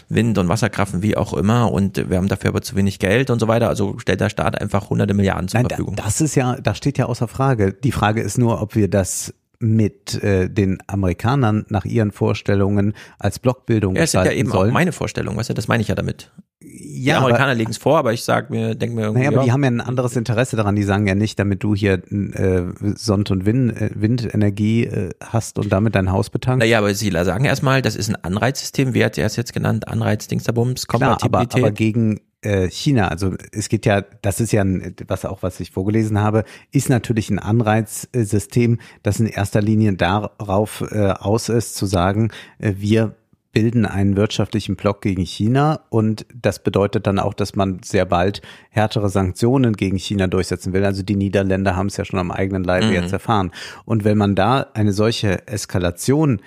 Wind 0.08 0.36
und 0.36 0.48
Wasserkraften, 0.48 1.02
wie 1.02 1.16
auch 1.16 1.32
immer. 1.32 1.72
Und 1.72 2.10
wir 2.10 2.16
haben 2.16 2.28
dafür 2.28 2.50
aber 2.50 2.62
zu 2.62 2.76
wenig 2.76 2.98
Geld 2.98 3.30
und 3.30 3.38
so 3.38 3.48
weiter. 3.48 3.68
Also 3.68 3.98
stellt 3.98 4.20
der 4.20 4.28
Staat 4.28 4.60
einfach 4.60 4.90
hunderte 4.90 5.14
Milliarden 5.14 5.48
zur 5.48 5.60
Nein, 5.60 5.68
Verfügung. 5.68 5.96
Das 5.96 6.20
ist 6.20 6.34
ja, 6.34 6.56
das 6.60 6.76
steht 6.76 6.98
ja 6.98 7.06
außer 7.06 7.28
Frage. 7.28 7.72
Die 7.72 7.92
Frage 7.92 8.20
ist 8.20 8.38
nur, 8.38 8.60
ob 8.60 8.74
wir 8.74 8.88
das 8.88 9.32
mit 9.64 10.22
äh, 10.22 10.48
den 10.48 10.78
Amerikanern 10.86 11.66
nach 11.68 11.84
ihren 11.84 12.12
Vorstellungen 12.12 12.94
als 13.18 13.38
Blockbildung 13.38 13.96
ja, 13.96 14.02
das 14.02 14.14
ist 14.14 14.24
ja 14.24 14.32
eben 14.32 14.50
sollen. 14.50 14.70
auch 14.70 14.74
meine 14.74 14.92
Vorstellung, 14.92 15.36
weißt 15.36 15.50
du, 15.50 15.54
das 15.54 15.68
meine 15.68 15.82
ich 15.82 15.88
ja 15.88 15.94
damit. 15.94 16.30
Ja, 16.66 17.18
die 17.18 17.24
Amerikaner 17.24 17.54
legen 17.54 17.70
es 17.70 17.78
vor, 17.78 17.98
aber 17.98 18.12
ich 18.12 18.24
sag 18.24 18.48
mir, 18.50 18.74
denke 18.74 18.96
mir 18.96 19.02
irgendwie. 19.02 19.20
Naja, 19.20 19.30
aber 19.30 19.38
ja. 19.38 19.44
die 19.44 19.52
haben 19.52 19.64
ja 19.64 19.70
ein 19.70 19.80
anderes 19.80 20.16
Interesse 20.16 20.56
daran. 20.56 20.76
Die 20.76 20.82
sagen 20.82 21.06
ja 21.06 21.14
nicht, 21.14 21.38
damit 21.38 21.62
du 21.62 21.74
hier 21.74 22.02
äh, 22.10 22.62
Sonnt- 22.94 23.30
und 23.30 23.44
Wind, 23.44 23.80
äh, 23.80 23.90
Windenergie 23.94 24.84
äh, 24.84 25.10
hast 25.22 25.58
und 25.58 25.70
damit 25.70 25.94
dein 25.94 26.10
Haus 26.10 26.30
betankst. 26.30 26.60
Naja, 26.60 26.78
aber 26.78 26.94
sie 26.94 27.10
sagen 27.10 27.44
erstmal, 27.44 27.82
das 27.82 27.96
ist 27.96 28.08
ein 28.08 28.16
Anreizsystem. 28.16 28.94
Wie 28.94 29.04
hat 29.04 29.18
er 29.18 29.26
es 29.26 29.36
jetzt 29.36 29.52
genannt? 29.52 29.88
Anreiz, 29.88 30.26
Dingsterbums, 30.26 30.86
Kompatibilität. 30.86 31.50
Klar, 31.50 31.60
aber, 31.60 31.66
aber 31.66 31.74
gegen 31.74 32.20
äh, 32.44 32.68
China, 32.70 33.08
also 33.08 33.34
es 33.52 33.68
geht 33.68 33.86
ja, 33.86 34.02
das 34.22 34.40
ist 34.40 34.52
ja 34.52 34.62
ein, 34.62 34.94
was 35.06 35.24
auch 35.24 35.42
was 35.42 35.60
ich 35.60 35.70
vorgelesen 35.70 36.20
habe, 36.20 36.44
ist 36.72 36.88
natürlich 36.88 37.30
ein 37.30 37.38
Anreizsystem, 37.38 38.78
das 39.02 39.20
in 39.20 39.26
erster 39.26 39.62
Linie 39.62 39.94
darauf 39.94 40.84
äh, 40.90 41.10
aus 41.10 41.48
ist, 41.48 41.76
zu 41.76 41.86
sagen, 41.86 42.30
äh, 42.58 42.74
wir 42.76 43.14
bilden 43.52 43.86
einen 43.86 44.16
wirtschaftlichen 44.16 44.76
Block 44.76 45.00
gegen 45.00 45.24
China 45.24 45.80
und 45.88 46.26
das 46.34 46.62
bedeutet 46.62 47.06
dann 47.06 47.18
auch, 47.18 47.32
dass 47.32 47.54
man 47.54 47.80
sehr 47.82 48.04
bald 48.04 48.42
härtere 48.70 49.08
Sanktionen 49.08 49.74
gegen 49.74 49.96
China 49.96 50.26
durchsetzen 50.26 50.72
will. 50.72 50.84
Also 50.84 51.02
die 51.02 51.16
Niederländer 51.16 51.76
haben 51.76 51.86
es 51.86 51.96
ja 51.96 52.04
schon 52.04 52.18
am 52.18 52.32
eigenen 52.32 52.64
Leibe 52.64 52.86
mhm. 52.86 52.92
jetzt 52.92 53.12
erfahren. 53.12 53.52
Und 53.84 54.04
wenn 54.04 54.18
man 54.18 54.34
da 54.34 54.66
eine 54.74 54.92
solche 54.92 55.46
Eskalation 55.46 56.42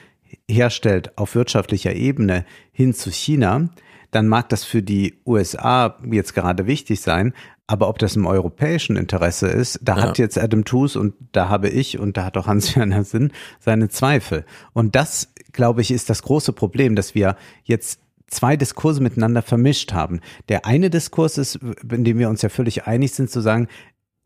herstellt 0.49 1.17
auf 1.17 1.33
wirtschaftlicher 1.33 1.93
Ebene 1.93 2.45
hin 2.73 2.93
zu 2.93 3.09
China, 3.09 3.69
dann 4.11 4.27
mag 4.27 4.49
das 4.49 4.63
für 4.63 4.81
die 4.81 5.19
USA 5.25 5.97
jetzt 6.09 6.33
gerade 6.33 6.65
wichtig 6.65 7.01
sein, 7.01 7.33
aber 7.67 7.89
ob 7.89 7.99
das 7.99 8.15
im 8.15 8.25
europäischen 8.25 8.95
Interesse 8.95 9.47
ist, 9.47 9.79
da 9.81 9.97
ja. 9.97 10.03
hat 10.03 10.17
jetzt 10.17 10.39
Adam 10.39 10.63
Tooze 10.63 10.99
und 10.99 11.13
da 11.33 11.49
habe 11.49 11.67
ich 11.67 11.99
und 11.99 12.15
da 12.15 12.25
hat 12.25 12.37
auch 12.37 12.47
Hans-Werner 12.47 13.03
Sinn 13.05 13.31
seine 13.59 13.89
Zweifel. 13.89 14.45
Und 14.73 14.95
das, 14.95 15.33
glaube 15.51 15.81
ich, 15.81 15.91
ist 15.91 16.09
das 16.09 16.21
große 16.21 16.53
Problem, 16.53 16.95
dass 16.95 17.13
wir 17.13 17.35
jetzt 17.65 17.99
zwei 18.27 18.55
Diskurse 18.55 19.01
miteinander 19.01 19.41
vermischt 19.41 19.93
haben. 19.93 20.21
Der 20.49 20.65
eine 20.65 20.89
Diskurs 20.89 21.37
ist, 21.37 21.59
in 21.91 22.03
dem 22.03 22.19
wir 22.19 22.29
uns 22.29 22.41
ja 22.41 22.49
völlig 22.49 22.87
einig 22.87 23.13
sind, 23.13 23.29
zu 23.29 23.41
sagen, 23.41 23.67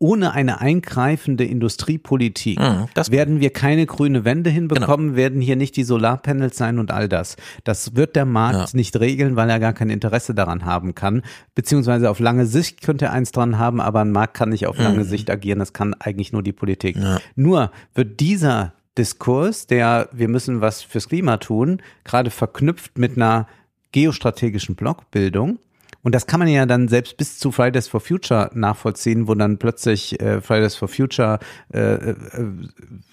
ohne 0.02 0.32
eine 0.32 0.60
eingreifende 0.60 1.44
Industriepolitik 1.44 2.58
mhm, 2.58 2.88
werden 3.10 3.40
wir 3.40 3.50
keine 3.50 3.86
grüne 3.86 4.24
Wende 4.24 4.50
hinbekommen, 4.50 5.10
genau. 5.10 5.16
werden 5.16 5.40
hier 5.40 5.54
nicht 5.54 5.76
die 5.76 5.84
Solarpanels 5.84 6.56
sein 6.56 6.80
und 6.80 6.90
all 6.90 7.08
das. 7.08 7.36
Das 7.62 7.94
wird 7.94 8.16
der 8.16 8.24
Markt 8.24 8.72
ja. 8.72 8.76
nicht 8.76 8.98
regeln, 8.98 9.36
weil 9.36 9.48
er 9.48 9.60
gar 9.60 9.72
kein 9.72 9.90
Interesse 9.90 10.34
daran 10.34 10.64
haben 10.64 10.96
kann. 10.96 11.22
Beziehungsweise 11.54 12.10
auf 12.10 12.18
lange 12.18 12.46
Sicht 12.46 12.82
könnte 12.82 13.06
er 13.06 13.12
eins 13.12 13.30
dran 13.30 13.58
haben, 13.58 13.80
aber 13.80 14.00
ein 14.00 14.10
Markt 14.10 14.34
kann 14.34 14.48
nicht 14.48 14.66
auf 14.66 14.76
lange 14.76 15.04
mhm. 15.04 15.08
Sicht 15.08 15.30
agieren. 15.30 15.60
Das 15.60 15.72
kann 15.72 15.94
eigentlich 15.94 16.32
nur 16.32 16.42
die 16.42 16.52
Politik. 16.52 16.96
Ja. 16.96 17.20
Nur 17.36 17.70
wird 17.94 18.18
dieser 18.18 18.72
Diskurs, 18.98 19.68
der 19.68 20.08
wir 20.10 20.26
müssen 20.26 20.60
was 20.60 20.82
fürs 20.82 21.08
Klima 21.08 21.36
tun, 21.36 21.80
gerade 22.02 22.30
verknüpft 22.30 22.98
mit 22.98 23.16
einer 23.16 23.46
geostrategischen 23.92 24.74
Blockbildung, 24.74 25.60
und 26.02 26.14
das 26.14 26.26
kann 26.26 26.40
man 26.40 26.48
ja 26.48 26.66
dann 26.66 26.88
selbst 26.88 27.16
bis 27.16 27.38
zu 27.38 27.52
Fridays 27.52 27.86
for 27.86 28.00
Future 28.00 28.50
nachvollziehen, 28.54 29.28
wo 29.28 29.34
dann 29.34 29.58
plötzlich 29.58 30.20
äh, 30.20 30.40
Fridays 30.40 30.74
for 30.74 30.88
Future 30.88 31.38
äh, 31.72 31.78
äh, 31.78 32.16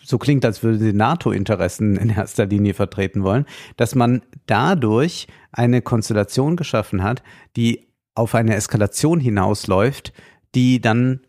so 0.04 0.18
klingt, 0.18 0.44
als 0.44 0.64
würde 0.64 0.80
sie 0.80 0.94
NATO-Interessen 0.94 1.98
in 1.98 2.10
erster 2.10 2.48
Linie 2.48 2.74
vertreten 2.74 3.24
wollen, 3.24 3.46
dass 3.78 3.94
man 3.94 4.22
dadurch 4.48 5.28
eine 5.52 5.82
Konstellation 5.82 6.56
geschaffen 6.56 7.04
hat, 7.04 7.22
die 7.56 7.88
auf 8.16 8.34
eine 8.34 8.56
Eskalation 8.56 9.20
hinausläuft, 9.20 10.12
die 10.56 10.82
dann 10.82 11.22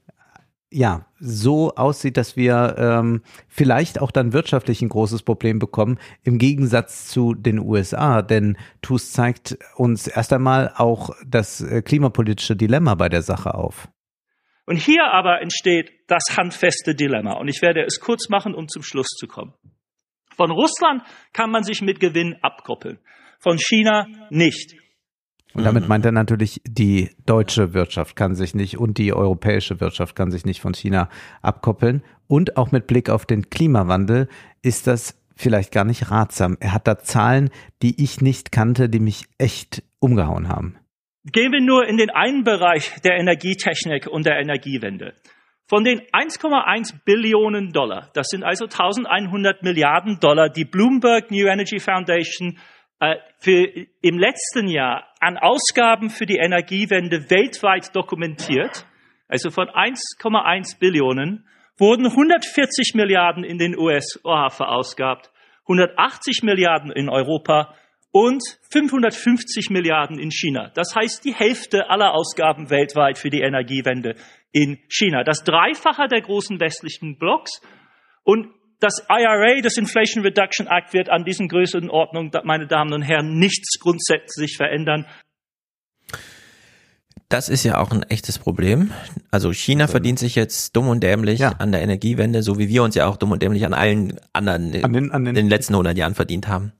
ja, 0.73 1.07
so 1.21 1.75
aussieht, 1.75 2.17
dass 2.17 2.37
wir 2.37 2.75
ähm, 2.79 3.23
vielleicht 3.49 4.01
auch 4.01 4.11
dann 4.11 4.33
wirtschaftlich 4.33 4.83
ein 4.83 4.89
großes 4.89 5.23
Problem 5.23 5.59
bekommen, 5.59 5.99
im 6.25 6.39
Gegensatz 6.39 7.09
zu 7.09 7.35
den 7.35 7.59
USA. 7.59 8.23
Denn 8.23 8.57
TUS 8.83 9.13
zeigt 9.13 9.59
uns 9.77 10.09
erst 10.09 10.33
einmal 10.33 10.73
auch 10.77 11.11
das 11.27 11.61
äh, 11.61 11.83
klimapolitische 11.83 12.57
Dilemma 12.57 12.95
bei 12.95 13.09
der 13.09 13.23
Sache 13.23 13.55
auf. 13.55 13.89
Und 14.67 14.77
hier 14.77 15.05
aber 15.05 15.41
entsteht 15.43 15.91
das 16.07 16.37
handfeste 16.37 16.95
Dilemma. 16.95 17.33
Und 17.35 17.49
ich 17.49 17.61
werde 17.61 17.83
es 17.83 18.01
kurz 18.01 18.29
machen, 18.29 18.55
um 18.55 18.69
zum 18.69 18.83
Schluss 18.83 19.09
zu 19.09 19.27
kommen. 19.27 19.55
Von 20.37 20.51
Russland 20.51 21.03
kann 21.33 21.51
man 21.51 21.65
sich 21.65 21.83
mit 21.83 22.01
Gewinn 22.01 22.37
abkoppeln, 22.41 22.99
von 23.41 23.59
China 23.59 24.07
nicht. 24.31 24.80
Und 25.55 25.65
damit 25.65 25.85
mhm. 25.85 25.89
meint 25.89 26.05
er 26.05 26.13
natürlich, 26.13 26.61
die 26.65 27.11
deutsche 27.27 27.75
Wirtschaft 27.75 28.17
kann 28.17 28.35
sich 28.35 28.55
nicht 28.55 28.79
und 28.79 28.99
die 28.99 29.13
europäische 29.13 29.81
Wirtschaft 29.81 30.15
kann 30.15 30.31
sich 30.31 30.45
nicht 30.45 30.61
von 30.61 30.75
China 30.75 31.09
abkoppeln. 31.43 32.03
Und 32.29 32.57
auch 32.57 32.71
mit 32.71 32.87
Blick 32.87 33.11
auf 33.11 33.27
den 33.27 33.51
Klimawandel 33.51 34.29
ist 34.63 34.87
das 34.87 35.21
vielleicht 35.35 35.73
gar 35.73 35.85
nicht 35.85 36.11
ratsam. 36.11 36.57
Er 36.61 36.75
hat 36.75 36.87
da 36.87 36.99
Zahlen, 36.99 37.51
die 37.83 38.03
ich 38.03 38.21
nicht 38.21 38.53
kannte, 38.53 38.89
die 38.89 39.01
mich 39.01 39.25
echt 39.39 39.83
umgehauen 39.99 40.49
haben. 40.49 40.77
Gehen 41.25 41.53
wir 41.53 41.61
nur 41.61 41.87
in 41.87 41.97
den 41.97 42.11
einen 42.11 42.45
Bereich 42.45 43.01
der 43.03 43.19
Energietechnik 43.19 44.07
und 44.07 44.27
der 44.27 44.39
Energiewende. 44.39 45.15
Von 45.67 45.85
den 45.85 46.01
1,1 46.01 47.05
Billionen 47.05 47.73
Dollar, 47.73 48.11
das 48.15 48.29
sind 48.29 48.43
also 48.43 48.65
1100 48.65 49.63
Milliarden 49.63 50.19
Dollar, 50.19 50.49
die 50.49 50.65
Bloomberg 50.65 51.31
New 51.31 51.47
Energy 51.47 51.79
Foundation 51.79 52.59
äh, 53.01 53.17
für 53.39 53.67
im 54.03 54.19
letzten 54.19 54.67
Jahr 54.67 55.05
an 55.21 55.39
Ausgaben 55.39 56.11
für 56.11 56.27
die 56.27 56.39
Energiewende 56.39 57.31
weltweit 57.31 57.95
dokumentiert, 57.95 58.87
also 59.29 59.51
von 59.51 59.69
1,1 59.69 60.79
Billionen, 60.79 61.47
wurden 61.79 62.07
140 62.07 62.95
Milliarden 62.95 63.45
in 63.45 63.59
den 63.59 63.79
USA 63.79 64.49
verausgabt, 64.49 65.31
180 65.63 66.43
Milliarden 66.43 66.91
in 66.91 67.09
Europa 67.09 67.75
und 68.13 68.43
550 68.71 69.71
Milliarden 69.71 70.19
in 70.19 70.31
China. 70.31 70.71
Das 70.75 70.95
heißt 70.97 71.25
die 71.25 71.35
Hälfte 71.35 71.89
aller 71.91 72.13
Ausgaben 72.13 72.71
weltweit 72.71 73.19
für 73.19 73.31
die 73.31 73.43
Energiewende 73.43 74.17
in 74.53 74.79
China. 74.89 75.23
Das 75.23 75.45
Dreifache 75.45 76.09
der 76.09 76.23
großen 76.23 76.59
westlichen 76.59 77.19
Blocks. 77.19 77.61
Und 78.25 78.49
das 78.81 79.03
IRA, 79.09 79.61
das 79.63 79.77
Inflation 79.77 80.25
Reduction 80.25 80.67
Act, 80.67 80.93
wird 80.93 81.11
an 81.11 81.25
diesen 81.25 81.49
Größenordnungen, 81.49 82.33
meine 82.45 82.67
Damen 82.67 82.93
und 82.93 83.03
Herren, 83.03 83.39
nichts 83.39 83.79
grundsätzlich 83.79 84.57
verändern. 84.57 85.07
Das 87.29 87.49
ist 87.49 87.63
ja 87.63 87.79
auch 87.79 87.93
ein 87.93 88.03
echtes 88.05 88.41
Problem. 88.41 88.91
Also 89.31 89.53
China 89.53 89.87
verdient 89.87 90.19
sich 90.19 90.35
jetzt 90.35 90.75
dumm 90.75 90.89
und 90.89 91.01
dämlich 91.01 91.39
ja. 91.39 91.53
an 91.59 91.71
der 91.71 91.81
Energiewende, 91.81 92.43
so 92.43 92.59
wie 92.59 92.69
wir 92.69 92.83
uns 92.83 92.97
ja 92.97 93.07
auch 93.07 93.17
dumm 93.17 93.31
und 93.31 93.41
dämlich 93.41 93.65
an 93.65 93.73
allen 93.73 94.19
anderen 94.33 94.83
an 94.83 94.93
den, 94.93 95.13
an 95.13 95.25
den, 95.25 95.29
in 95.29 95.35
den 95.37 95.49
letzten 95.49 95.75
100 95.75 95.97
Jahren 95.97 96.17
verdient 96.17 96.49
haben. 96.49 96.73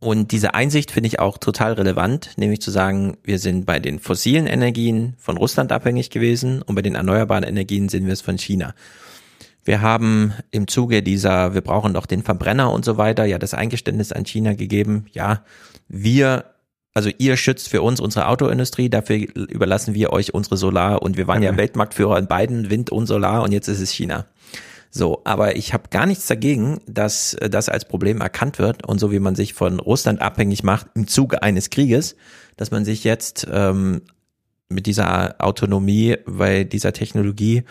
Und 0.00 0.32
diese 0.32 0.54
Einsicht 0.54 0.90
finde 0.90 1.06
ich 1.06 1.20
auch 1.20 1.38
total 1.38 1.74
relevant, 1.74 2.32
nämlich 2.36 2.60
zu 2.60 2.72
sagen, 2.72 3.18
wir 3.22 3.38
sind 3.38 3.64
bei 3.64 3.78
den 3.78 4.00
fossilen 4.00 4.48
Energien 4.48 5.14
von 5.18 5.36
Russland 5.36 5.70
abhängig 5.70 6.10
gewesen 6.10 6.60
und 6.62 6.74
bei 6.74 6.82
den 6.82 6.96
erneuerbaren 6.96 7.44
Energien 7.44 7.88
sind 7.88 8.06
wir 8.06 8.14
es 8.14 8.20
von 8.20 8.36
China. 8.36 8.74
Wir 9.64 9.80
haben 9.80 10.32
im 10.50 10.66
Zuge 10.66 11.02
dieser, 11.02 11.54
wir 11.54 11.60
brauchen 11.60 11.94
doch 11.94 12.06
den 12.06 12.22
Verbrenner 12.22 12.72
und 12.72 12.84
so 12.84 12.96
weiter, 12.96 13.24
ja 13.24 13.38
das 13.38 13.54
Eingeständnis 13.54 14.12
an 14.12 14.24
China 14.24 14.54
gegeben, 14.54 15.06
ja, 15.12 15.44
wir, 15.88 16.46
also 16.94 17.10
ihr 17.18 17.36
schützt 17.36 17.68
für 17.68 17.82
uns 17.82 18.00
unsere 18.00 18.26
Autoindustrie, 18.26 18.90
dafür 18.90 19.16
überlassen 19.16 19.94
wir 19.94 20.12
euch 20.12 20.34
unsere 20.34 20.56
Solar 20.56 21.02
und 21.02 21.16
wir 21.16 21.28
waren 21.28 21.42
ja 21.42 21.56
Weltmarktführer 21.56 22.18
in 22.18 22.26
beiden, 22.26 22.70
Wind 22.70 22.90
und 22.90 23.06
Solar 23.06 23.42
und 23.42 23.52
jetzt 23.52 23.68
ist 23.68 23.80
es 23.80 23.90
China. 23.92 24.26
So, 24.94 25.22
aber 25.24 25.56
ich 25.56 25.72
habe 25.72 25.84
gar 25.88 26.04
nichts 26.04 26.26
dagegen, 26.26 26.80
dass 26.86 27.34
das 27.40 27.70
als 27.70 27.86
Problem 27.86 28.20
erkannt 28.20 28.58
wird 28.58 28.86
und 28.86 28.98
so 28.98 29.10
wie 29.10 29.20
man 29.20 29.34
sich 29.34 29.54
von 29.54 29.80
Russland 29.80 30.20
abhängig 30.20 30.64
macht 30.64 30.88
im 30.94 31.06
Zuge 31.06 31.42
eines 31.42 31.70
Krieges, 31.70 32.14
dass 32.58 32.70
man 32.72 32.84
sich 32.84 33.02
jetzt 33.02 33.46
ähm, 33.50 34.02
mit 34.68 34.86
dieser 34.86 35.36
Autonomie 35.38 36.16
bei 36.26 36.64
dieser 36.64 36.92
Technologie, 36.92 37.62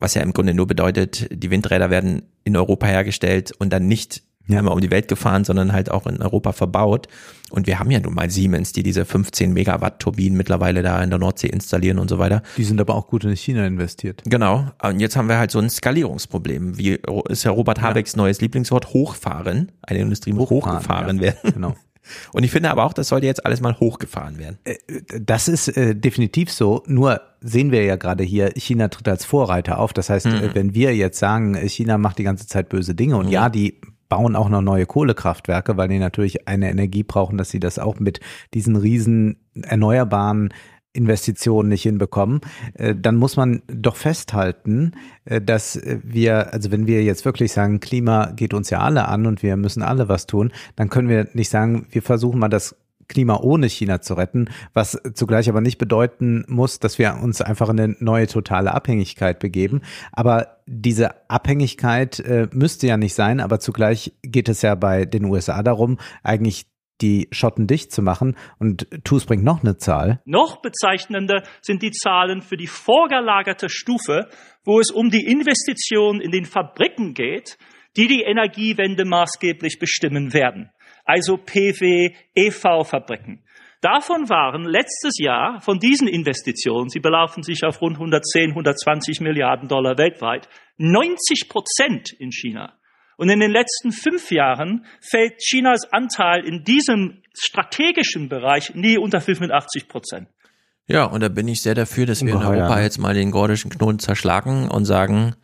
was 0.00 0.14
ja 0.14 0.22
im 0.22 0.32
Grunde 0.32 0.54
nur 0.54 0.66
bedeutet, 0.66 1.28
die 1.30 1.50
Windräder 1.50 1.90
werden 1.90 2.22
in 2.44 2.56
Europa 2.56 2.86
hergestellt 2.86 3.52
und 3.58 3.72
dann 3.72 3.86
nicht 3.86 4.22
ja. 4.48 4.58
einmal 4.58 4.74
um 4.74 4.80
die 4.80 4.90
Welt 4.90 5.08
gefahren, 5.08 5.44
sondern 5.44 5.72
halt 5.72 5.90
auch 5.90 6.06
in 6.06 6.20
Europa 6.20 6.52
verbaut. 6.52 7.06
Und 7.50 7.66
wir 7.66 7.78
haben 7.78 7.90
ja 7.90 8.00
nun 8.00 8.14
mal 8.14 8.30
Siemens, 8.30 8.72
die 8.72 8.82
diese 8.82 9.04
15 9.04 9.52
Megawatt 9.52 10.00
Turbinen 10.00 10.36
mittlerweile 10.36 10.82
da 10.82 11.02
in 11.02 11.10
der 11.10 11.18
Nordsee 11.18 11.48
installieren 11.48 11.98
und 11.98 12.08
so 12.08 12.18
weiter. 12.18 12.42
Die 12.56 12.64
sind 12.64 12.80
aber 12.80 12.94
auch 12.94 13.06
gut 13.06 13.24
in 13.24 13.34
China 13.36 13.66
investiert. 13.66 14.22
Genau. 14.26 14.70
Und 14.82 15.00
jetzt 15.00 15.16
haben 15.16 15.28
wir 15.28 15.38
halt 15.38 15.50
so 15.50 15.58
ein 15.58 15.70
Skalierungsproblem. 15.70 16.76
Wie 16.78 16.98
ist 17.28 17.44
ja 17.44 17.50
Robert 17.50 17.80
Habecks 17.80 18.12
ja. 18.12 18.18
neues 18.18 18.40
Lieblingswort? 18.40 18.92
Hochfahren. 18.92 19.72
Eine 19.82 20.00
Industrie 20.00 20.32
muss 20.32 20.50
hochfahren, 20.50 20.78
hochgefahren 20.78 21.16
ja. 21.16 21.22
werden. 21.22 21.52
Genau. 21.52 21.74
Und 22.32 22.44
ich 22.44 22.50
finde 22.50 22.70
aber 22.70 22.84
auch, 22.84 22.92
das 22.92 23.08
sollte 23.08 23.26
jetzt 23.26 23.44
alles 23.44 23.60
mal 23.60 23.78
hochgefahren 23.78 24.38
werden. 24.38 24.58
Äh, 24.64 24.76
das 25.20 25.48
ist 25.48 25.68
äh, 25.68 25.94
definitiv 25.94 26.52
so. 26.52 26.82
Nur 26.86 27.20
sehen 27.40 27.70
wir 27.70 27.84
ja 27.84 27.96
gerade 27.96 28.24
hier, 28.24 28.52
China 28.56 28.88
tritt 28.88 29.08
als 29.08 29.24
Vorreiter 29.24 29.78
auf. 29.78 29.92
Das 29.92 30.10
heißt, 30.10 30.26
mhm. 30.26 30.34
Äh, 30.34 30.54
wenn 30.54 30.74
wir 30.74 30.94
jetzt 30.94 31.18
sagen, 31.18 31.54
China 31.68 31.98
macht 31.98 32.18
die 32.18 32.24
ganze 32.24 32.46
Zeit 32.46 32.68
böse 32.68 32.94
Dinge 32.94 33.16
und 33.16 33.26
mhm. 33.26 33.32
ja, 33.32 33.48
die 33.48 33.80
bauen 34.08 34.36
auch 34.36 34.48
noch 34.48 34.62
neue 34.62 34.86
Kohlekraftwerke, 34.86 35.76
weil 35.76 35.88
die 35.88 35.98
natürlich 35.98 36.48
eine 36.48 36.70
Energie 36.70 37.02
brauchen, 37.02 37.36
dass 37.36 37.50
sie 37.50 37.60
das 37.60 37.78
auch 37.78 38.00
mit 38.00 38.20
diesen 38.54 38.76
riesen 38.76 39.36
erneuerbaren 39.62 40.52
Investitionen 40.98 41.68
nicht 41.68 41.84
hinbekommen, 41.84 42.40
äh, 42.74 42.94
dann 42.94 43.16
muss 43.16 43.36
man 43.36 43.62
doch 43.68 43.96
festhalten, 43.96 44.92
äh, 45.24 45.40
dass 45.40 45.80
wir, 46.02 46.52
also 46.52 46.70
wenn 46.70 46.86
wir 46.86 47.02
jetzt 47.02 47.24
wirklich 47.24 47.52
sagen, 47.52 47.80
Klima 47.80 48.32
geht 48.32 48.52
uns 48.52 48.70
ja 48.70 48.80
alle 48.80 49.08
an 49.08 49.26
und 49.26 49.42
wir 49.42 49.56
müssen 49.56 49.82
alle 49.82 50.08
was 50.08 50.26
tun, 50.26 50.52
dann 50.76 50.90
können 50.90 51.08
wir 51.08 51.28
nicht 51.32 51.48
sagen, 51.48 51.86
wir 51.90 52.02
versuchen 52.02 52.40
mal 52.40 52.48
das 52.48 52.76
Klima 53.08 53.38
ohne 53.40 53.68
China 53.68 54.02
zu 54.02 54.14
retten, 54.14 54.50
was 54.74 55.00
zugleich 55.14 55.48
aber 55.48 55.62
nicht 55.62 55.78
bedeuten 55.78 56.44
muss, 56.46 56.78
dass 56.78 56.98
wir 56.98 57.18
uns 57.22 57.40
einfach 57.40 57.70
in 57.70 57.80
eine 57.80 57.96
neue 58.00 58.26
totale 58.26 58.74
Abhängigkeit 58.74 59.38
begeben. 59.38 59.80
Aber 60.12 60.58
diese 60.66 61.30
Abhängigkeit 61.30 62.20
äh, 62.20 62.48
müsste 62.52 62.86
ja 62.86 62.98
nicht 62.98 63.14
sein, 63.14 63.40
aber 63.40 63.60
zugleich 63.60 64.12
geht 64.22 64.50
es 64.50 64.60
ja 64.60 64.74
bei 64.74 65.06
den 65.06 65.24
USA 65.24 65.62
darum, 65.62 65.98
eigentlich 66.22 66.66
die 67.00 67.28
Schotten 67.32 67.66
dicht 67.66 67.92
zu 67.92 68.02
machen. 68.02 68.36
Und 68.58 68.88
TUS 69.04 69.26
bringt 69.26 69.44
noch 69.44 69.62
eine 69.62 69.76
Zahl. 69.76 70.20
Noch 70.24 70.60
bezeichnender 70.62 71.42
sind 71.60 71.82
die 71.82 71.92
Zahlen 71.92 72.42
für 72.42 72.56
die 72.56 72.66
vorgelagerte 72.66 73.68
Stufe, 73.68 74.28
wo 74.64 74.80
es 74.80 74.90
um 74.90 75.10
die 75.10 75.26
Investition 75.26 76.20
in 76.20 76.30
den 76.30 76.44
Fabriken 76.44 77.14
geht, 77.14 77.58
die 77.96 78.06
die 78.06 78.22
Energiewende 78.22 79.04
maßgeblich 79.04 79.78
bestimmen 79.78 80.32
werden 80.32 80.70
also 81.08 81.38
PW, 81.38 82.10
EV-Fabriken. 82.34 83.42
Davon 83.80 84.28
waren 84.28 84.64
letztes 84.64 85.18
Jahr 85.18 85.60
von 85.60 85.78
diesen 85.78 86.06
Investitionen, 86.06 86.90
sie 86.90 87.00
belaufen 87.00 87.42
sich 87.42 87.64
auf 87.64 87.80
rund 87.80 87.94
110, 87.94 88.50
120 88.50 89.20
Milliarden 89.20 89.68
Dollar 89.68 89.96
weltweit, 89.96 90.48
90 90.76 91.48
Prozent 91.48 92.12
in 92.18 92.30
China. 92.30 92.77
Und 93.18 93.30
in 93.30 93.40
den 93.40 93.50
letzten 93.50 93.90
fünf 93.90 94.30
Jahren 94.30 94.86
fällt 95.00 95.38
Chinas 95.40 95.92
Anteil 95.92 96.46
in 96.46 96.62
diesem 96.62 97.20
strategischen 97.34 98.28
Bereich 98.28 98.76
nie 98.76 98.96
unter 98.96 99.20
85 99.20 99.88
Prozent. 99.88 100.28
Ja, 100.86 101.04
und 101.04 101.20
da 101.20 101.28
bin 101.28 101.48
ich 101.48 101.60
sehr 101.60 101.74
dafür, 101.74 102.06
dass 102.06 102.24
wir 102.24 102.32
in 102.32 102.38
Europa 102.38 102.80
jetzt 102.80 102.98
mal 102.98 103.14
den 103.14 103.32
gordischen 103.32 103.70
Knoten 103.72 103.98
zerschlagen 103.98 104.68
und 104.68 104.84
sagen, 104.84 105.34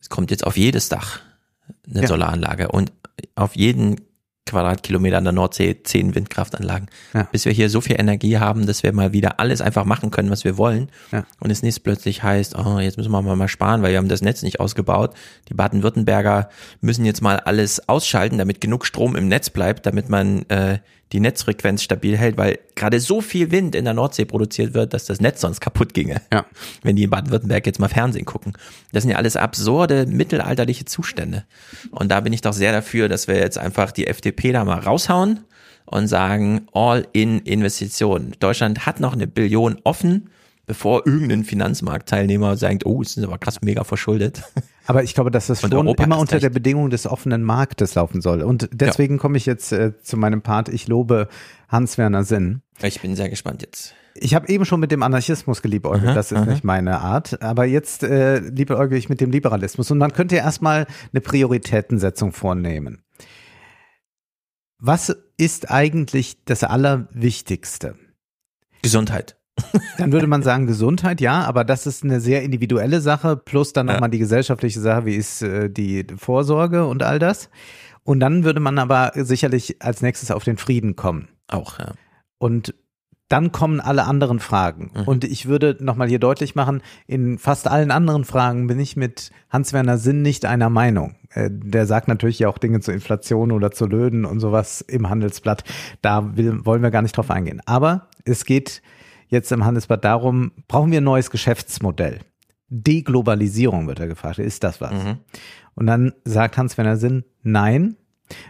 es 0.00 0.08
kommt 0.08 0.30
jetzt 0.30 0.46
auf 0.46 0.56
jedes 0.56 0.88
Dach 0.88 1.20
eine 1.86 2.00
ja. 2.00 2.08
Solaranlage 2.08 2.68
und 2.68 2.92
auf 3.34 3.56
jeden 3.56 4.00
Quadratkilometer 4.46 5.18
an 5.18 5.24
der 5.24 5.32
Nordsee 5.32 5.82
zehn 5.84 6.14
Windkraftanlagen, 6.14 6.88
ja. 7.14 7.28
bis 7.30 7.44
wir 7.44 7.52
hier 7.52 7.70
so 7.70 7.80
viel 7.80 7.98
Energie 7.98 8.38
haben, 8.38 8.66
dass 8.66 8.82
wir 8.82 8.92
mal 8.92 9.12
wieder 9.12 9.38
alles 9.38 9.60
einfach 9.60 9.84
machen 9.84 10.10
können, 10.10 10.30
was 10.30 10.44
wir 10.44 10.58
wollen. 10.58 10.90
Ja. 11.12 11.24
Und 11.38 11.50
es 11.50 11.62
nicht 11.62 11.82
plötzlich 11.84 12.22
heißt, 12.22 12.56
oh, 12.58 12.78
jetzt 12.78 12.96
müssen 12.96 13.12
wir 13.12 13.22
mal 13.22 13.48
sparen, 13.48 13.82
weil 13.82 13.92
wir 13.92 13.98
haben 13.98 14.08
das 14.08 14.20
Netz 14.20 14.42
nicht 14.42 14.58
ausgebaut. 14.58 15.14
Die 15.48 15.54
Baden-Württemberger 15.54 16.48
müssen 16.80 17.04
jetzt 17.04 17.22
mal 17.22 17.38
alles 17.38 17.88
ausschalten, 17.88 18.38
damit 18.38 18.60
genug 18.60 18.84
Strom 18.84 19.14
im 19.14 19.28
Netz 19.28 19.48
bleibt, 19.48 19.86
damit 19.86 20.08
man 20.08 20.42
äh, 20.48 20.78
die 21.12 21.20
Netzfrequenz 21.20 21.82
stabil 21.82 22.16
hält, 22.16 22.36
weil 22.36 22.58
gerade 22.74 22.98
so 22.98 23.20
viel 23.20 23.50
Wind 23.50 23.74
in 23.74 23.84
der 23.84 23.94
Nordsee 23.94 24.24
produziert 24.24 24.74
wird, 24.74 24.94
dass 24.94 25.04
das 25.04 25.20
Netz 25.20 25.40
sonst 25.40 25.60
kaputt 25.60 25.94
ginge. 25.94 26.20
Ja. 26.32 26.46
Wenn 26.82 26.96
die 26.96 27.04
in 27.04 27.10
Baden-Württemberg 27.10 27.66
jetzt 27.66 27.78
mal 27.78 27.88
Fernsehen 27.88 28.24
gucken. 28.24 28.54
Das 28.92 29.02
sind 29.02 29.10
ja 29.10 29.18
alles 29.18 29.36
absurde 29.36 30.06
mittelalterliche 30.06 30.84
Zustände. 30.84 31.44
Und 31.90 32.08
da 32.10 32.20
bin 32.20 32.32
ich 32.32 32.40
doch 32.40 32.54
sehr 32.54 32.72
dafür, 32.72 33.08
dass 33.08 33.28
wir 33.28 33.36
jetzt 33.36 33.58
einfach 33.58 33.92
die 33.92 34.06
FDP 34.06 34.52
da 34.52 34.64
mal 34.64 34.78
raushauen 34.78 35.40
und 35.84 36.08
sagen, 36.08 36.66
all 36.72 37.06
in 37.12 37.40
Investitionen. 37.40 38.34
Deutschland 38.40 38.86
hat 38.86 39.00
noch 39.00 39.12
eine 39.12 39.26
Billion 39.26 39.78
offen 39.84 40.30
bevor 40.66 41.06
irgendein 41.06 41.44
Finanzmarktteilnehmer 41.44 42.56
sagt, 42.56 42.86
oh, 42.86 43.02
es 43.02 43.16
ist 43.16 43.24
aber 43.24 43.38
krass 43.38 43.60
mega 43.62 43.84
verschuldet. 43.84 44.42
Aber 44.86 45.02
ich 45.02 45.14
glaube, 45.14 45.30
dass 45.30 45.46
das 45.46 45.60
schon 45.60 45.72
immer 45.72 46.18
unter 46.18 46.40
der 46.40 46.50
Bedingung 46.50 46.90
des 46.90 47.06
offenen 47.06 47.42
Marktes 47.42 47.94
laufen 47.94 48.20
soll. 48.20 48.42
Und 48.42 48.68
deswegen 48.72 49.14
ja. 49.14 49.20
komme 49.20 49.36
ich 49.36 49.46
jetzt 49.46 49.72
äh, 49.72 49.98
zu 50.00 50.16
meinem 50.16 50.42
Part. 50.42 50.68
Ich 50.68 50.88
lobe 50.88 51.28
Hans-Werner 51.68 52.24
Sinn. 52.24 52.62
Ich 52.82 53.00
bin 53.00 53.14
sehr 53.14 53.28
gespannt 53.28 53.62
jetzt. 53.62 53.94
Ich 54.14 54.34
habe 54.34 54.48
eben 54.48 54.64
schon 54.64 54.80
mit 54.80 54.90
dem 54.90 55.02
Anarchismus 55.02 55.62
geliebäugelt, 55.62 56.08
aha, 56.08 56.14
das 56.14 56.32
ist 56.32 56.38
aha. 56.38 56.46
nicht 56.46 56.64
meine 56.64 56.98
Art. 56.98 57.40
Aber 57.42 57.64
jetzt 57.64 58.02
äh, 58.02 58.40
liebäugel 58.40 58.98
ich 58.98 59.08
mit 59.08 59.20
dem 59.20 59.30
Liberalismus. 59.30 59.90
Und 59.90 59.98
man 59.98 60.12
könnte 60.12 60.36
ja 60.36 60.42
erstmal 60.42 60.86
eine 61.12 61.20
Prioritätensetzung 61.20 62.32
vornehmen. 62.32 63.02
Was 64.78 65.16
ist 65.36 65.70
eigentlich 65.70 66.44
das 66.44 66.64
Allerwichtigste? 66.64 67.94
Gesundheit. 68.82 69.36
Dann 69.98 70.12
würde 70.12 70.26
man 70.26 70.42
sagen 70.42 70.66
Gesundheit, 70.66 71.20
ja, 71.20 71.44
aber 71.44 71.64
das 71.64 71.86
ist 71.86 72.04
eine 72.04 72.20
sehr 72.20 72.42
individuelle 72.42 73.00
Sache, 73.00 73.36
plus 73.36 73.72
dann 73.72 73.86
nochmal 73.86 74.08
ja. 74.08 74.12
die 74.12 74.18
gesellschaftliche 74.18 74.80
Sache, 74.80 75.06
wie 75.06 75.14
ist 75.14 75.42
äh, 75.42 75.68
die 75.68 76.06
Vorsorge 76.16 76.86
und 76.86 77.02
all 77.02 77.18
das. 77.18 77.50
Und 78.04 78.20
dann 78.20 78.44
würde 78.44 78.60
man 78.60 78.78
aber 78.78 79.12
sicherlich 79.14 79.76
als 79.80 80.02
nächstes 80.02 80.30
auf 80.30 80.44
den 80.44 80.56
Frieden 80.56 80.96
kommen. 80.96 81.28
Auch, 81.48 81.78
ja. 81.78 81.92
Und 82.38 82.74
dann 83.28 83.50
kommen 83.50 83.80
alle 83.80 84.04
anderen 84.04 84.40
Fragen. 84.40 84.90
Mhm. 84.94 85.02
Und 85.04 85.24
ich 85.24 85.46
würde 85.46 85.78
nochmal 85.80 86.08
hier 86.08 86.18
deutlich 86.18 86.54
machen, 86.54 86.82
in 87.06 87.38
fast 87.38 87.66
allen 87.66 87.90
anderen 87.90 88.24
Fragen 88.24 88.66
bin 88.66 88.78
ich 88.78 88.94
mit 88.94 89.30
Hans-Werner 89.48 89.96
Sinn 89.96 90.20
nicht 90.20 90.44
einer 90.44 90.68
Meinung. 90.68 91.14
Äh, 91.30 91.48
der 91.50 91.86
sagt 91.86 92.08
natürlich 92.08 92.40
ja 92.40 92.48
auch 92.48 92.58
Dinge 92.58 92.80
zur 92.80 92.92
Inflation 92.92 93.52
oder 93.52 93.70
zu 93.70 93.86
Löhnen 93.86 94.26
und 94.26 94.40
sowas 94.40 94.82
im 94.82 95.08
Handelsblatt. 95.08 95.64
Da 96.02 96.36
will, 96.36 96.66
wollen 96.66 96.82
wir 96.82 96.90
gar 96.90 97.00
nicht 97.00 97.16
drauf 97.16 97.30
eingehen. 97.30 97.62
Aber 97.64 98.08
es 98.24 98.44
geht 98.44 98.82
jetzt 99.32 99.50
im 99.50 99.64
Handelsblatt 99.64 100.04
darum, 100.04 100.52
brauchen 100.68 100.92
wir 100.92 101.00
ein 101.00 101.04
neues 101.04 101.30
Geschäftsmodell? 101.30 102.20
Deglobalisierung 102.68 103.88
wird 103.88 103.98
er 103.98 104.06
gefragt. 104.06 104.38
Ist 104.38 104.62
das 104.62 104.80
was? 104.80 104.92
Mhm. 104.92 105.18
Und 105.74 105.86
dann 105.86 106.12
sagt 106.24 106.56
Hans-Werner 106.58 106.98
Sinn, 106.98 107.24
nein, 107.42 107.96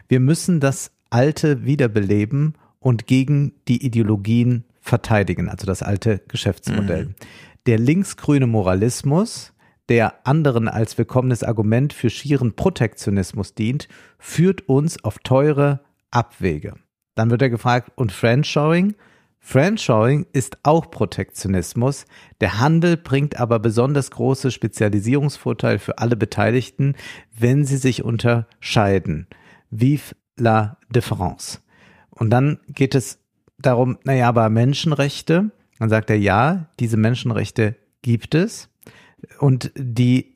wir 0.08 0.20
müssen 0.20 0.60
das 0.60 0.92
Alte 1.08 1.64
wiederbeleben 1.64 2.54
und 2.80 3.06
gegen 3.06 3.52
die 3.68 3.84
Ideologien 3.84 4.64
verteidigen, 4.80 5.48
also 5.48 5.66
das 5.66 5.82
alte 5.82 6.20
Geschäftsmodell. 6.26 7.06
Mhm. 7.06 7.14
Der 7.66 7.78
linksgrüne 7.78 8.48
Moralismus, 8.48 9.52
der 9.88 10.26
anderen 10.26 10.66
als 10.66 10.98
willkommenes 10.98 11.44
Argument 11.44 11.92
für 11.92 12.10
schieren 12.10 12.56
Protektionismus 12.56 13.54
dient, 13.54 13.86
führt 14.18 14.68
uns 14.68 15.04
auf 15.04 15.18
teure 15.20 15.80
Abwege. 16.10 16.74
Dann 17.14 17.30
wird 17.30 17.42
er 17.42 17.50
gefragt, 17.50 17.92
und 17.94 18.10
Friendshoring? 18.10 18.94
Friendshoring 19.44 20.26
ist 20.32 20.58
auch 20.62 20.88
Protektionismus. 20.92 22.06
Der 22.40 22.60
Handel 22.60 22.96
bringt 22.96 23.40
aber 23.40 23.58
besonders 23.58 24.12
große 24.12 24.52
Spezialisierungsvorteile 24.52 25.80
für 25.80 25.98
alle 25.98 26.16
Beteiligten, 26.16 26.94
wenn 27.36 27.64
sie 27.64 27.76
sich 27.76 28.04
unterscheiden. 28.04 29.26
Vive 29.68 30.14
la 30.36 30.78
différence. 30.90 31.60
Und 32.10 32.30
dann 32.30 32.60
geht 32.68 32.94
es 32.94 33.18
darum, 33.58 33.98
naja, 34.04 34.28
aber 34.28 34.48
Menschenrechte, 34.48 35.50
dann 35.80 35.88
sagt 35.88 36.10
er, 36.10 36.18
ja, 36.18 36.68
diese 36.78 36.96
Menschenrechte 36.96 37.74
gibt 38.00 38.36
es 38.36 38.70
und 39.40 39.72
die, 39.76 40.32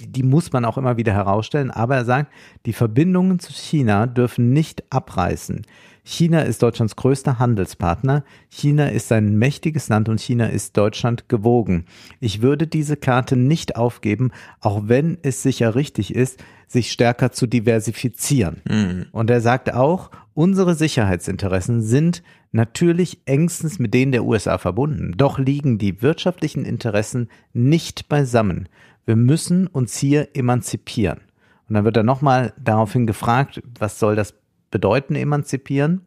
die 0.00 0.22
muss 0.22 0.50
man 0.50 0.64
auch 0.64 0.78
immer 0.78 0.96
wieder 0.96 1.12
herausstellen, 1.12 1.70
aber 1.70 1.96
er 1.96 2.04
sagt, 2.06 2.32
die 2.64 2.72
Verbindungen 2.72 3.38
zu 3.38 3.52
China 3.52 4.06
dürfen 4.06 4.54
nicht 4.54 4.90
abreißen. 4.90 5.66
China 6.10 6.40
ist 6.40 6.62
Deutschlands 6.62 6.96
größter 6.96 7.38
Handelspartner. 7.38 8.24
China 8.48 8.88
ist 8.88 9.12
ein 9.12 9.36
mächtiges 9.36 9.90
Land 9.90 10.08
und 10.08 10.18
China 10.18 10.46
ist 10.46 10.74
Deutschland 10.78 11.28
gewogen. 11.28 11.84
Ich 12.18 12.40
würde 12.40 12.66
diese 12.66 12.96
Karte 12.96 13.36
nicht 13.36 13.76
aufgeben, 13.76 14.30
auch 14.60 14.84
wenn 14.86 15.18
es 15.20 15.42
sicher 15.42 15.74
richtig 15.74 16.14
ist, 16.14 16.42
sich 16.66 16.92
stärker 16.92 17.30
zu 17.30 17.46
diversifizieren. 17.46 18.62
Mhm. 18.66 19.06
Und 19.12 19.28
er 19.28 19.42
sagt 19.42 19.74
auch, 19.74 20.10
unsere 20.32 20.74
Sicherheitsinteressen 20.74 21.82
sind 21.82 22.22
natürlich 22.52 23.20
engstens 23.26 23.78
mit 23.78 23.92
denen 23.92 24.12
der 24.12 24.24
USA 24.24 24.56
verbunden. 24.56 25.12
Doch 25.14 25.38
liegen 25.38 25.76
die 25.76 26.00
wirtschaftlichen 26.00 26.64
Interessen 26.64 27.28
nicht 27.52 28.08
beisammen. 28.08 28.70
Wir 29.04 29.16
müssen 29.16 29.66
uns 29.66 29.98
hier 29.98 30.28
emanzipieren. 30.34 31.20
Und 31.68 31.74
dann 31.74 31.84
wird 31.84 31.98
er 31.98 32.02
nochmal 32.02 32.54
daraufhin 32.58 33.06
gefragt, 33.06 33.62
was 33.78 33.98
soll 33.98 34.16
das 34.16 34.32
bedeuten 34.70 35.14
emanzipieren. 35.14 36.02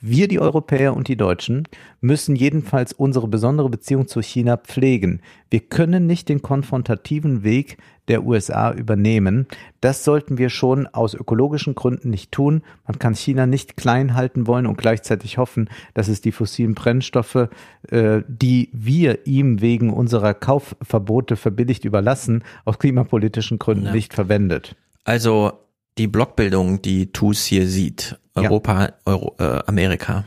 Wir, 0.00 0.28
die 0.28 0.40
Europäer 0.40 0.94
und 0.94 1.08
die 1.08 1.16
Deutschen, 1.16 1.66
müssen 2.00 2.36
jedenfalls 2.36 2.92
unsere 2.92 3.28
besondere 3.28 3.70
Beziehung 3.70 4.06
zu 4.06 4.20
China 4.20 4.58
pflegen. 4.58 5.20
Wir 5.50 5.60
können 5.60 6.06
nicht 6.06 6.28
den 6.28 6.42
konfrontativen 6.42 7.42
Weg 7.42 7.78
der 8.08 8.24
USA 8.24 8.72
übernehmen. 8.72 9.46
Das 9.80 10.04
sollten 10.04 10.38
wir 10.38 10.50
schon 10.50 10.86
aus 10.86 11.14
ökologischen 11.14 11.74
Gründen 11.74 12.10
nicht 12.10 12.30
tun. 12.30 12.62
Man 12.86 12.98
kann 12.98 13.14
China 13.14 13.46
nicht 13.46 13.76
klein 13.76 14.14
halten 14.14 14.46
wollen 14.46 14.66
und 14.66 14.78
gleichzeitig 14.78 15.38
hoffen, 15.38 15.68
dass 15.94 16.08
es 16.08 16.20
die 16.20 16.32
fossilen 16.32 16.74
Brennstoffe, 16.74 17.48
äh, 17.88 18.22
die 18.28 18.68
wir 18.72 19.26
ihm 19.26 19.60
wegen 19.60 19.92
unserer 19.92 20.34
Kaufverbote 20.34 21.36
verbilligt 21.36 21.84
überlassen, 21.84 22.44
aus 22.64 22.78
klimapolitischen 22.78 23.58
Gründen 23.58 23.86
ja. 23.86 23.92
nicht 23.92 24.14
verwendet. 24.14 24.76
Also 25.04 25.52
die 25.98 26.06
Blockbildung, 26.06 26.82
die 26.82 27.12
TUS 27.12 27.44
hier 27.44 27.66
sieht, 27.66 28.18
Europa, 28.34 28.84
ja. 28.84 28.92
Euro, 29.06 29.34
äh, 29.38 29.62
Amerika. 29.66 30.24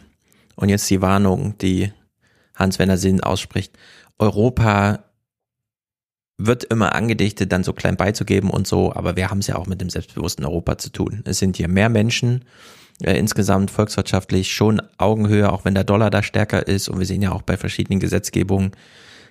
Und 0.55 0.69
jetzt 0.69 0.89
die 0.89 1.01
Warnung, 1.01 1.57
die 1.59 1.91
Hans-Werner 2.55 2.97
Sinn 2.97 3.21
ausspricht. 3.21 3.77
Europa 4.17 5.05
wird 6.37 6.63
immer 6.65 6.95
angedichtet, 6.95 7.51
dann 7.51 7.63
so 7.63 7.73
klein 7.73 7.97
beizugeben 7.97 8.49
und 8.49 8.67
so, 8.67 8.93
aber 8.93 9.15
wir 9.15 9.29
haben 9.29 9.39
es 9.39 9.47
ja 9.47 9.55
auch 9.55 9.67
mit 9.67 9.81
dem 9.81 9.89
selbstbewussten 9.89 10.45
Europa 10.45 10.77
zu 10.77 10.89
tun. 10.89 11.21
Es 11.25 11.39
sind 11.39 11.57
hier 11.57 11.67
mehr 11.67 11.89
Menschen, 11.89 12.45
äh, 13.03 13.17
insgesamt 13.17 13.71
volkswirtschaftlich 13.71 14.51
schon 14.51 14.81
Augenhöhe, 14.97 15.51
auch 15.51 15.65
wenn 15.65 15.75
der 15.75 15.83
Dollar 15.83 16.09
da 16.09 16.23
stärker 16.23 16.65
ist 16.67 16.89
und 16.89 16.99
wir 16.99 17.05
sehen 17.05 17.21
ja 17.21 17.31
auch 17.31 17.41
bei 17.41 17.57
verschiedenen 17.57 17.99
Gesetzgebungen, 17.99 18.71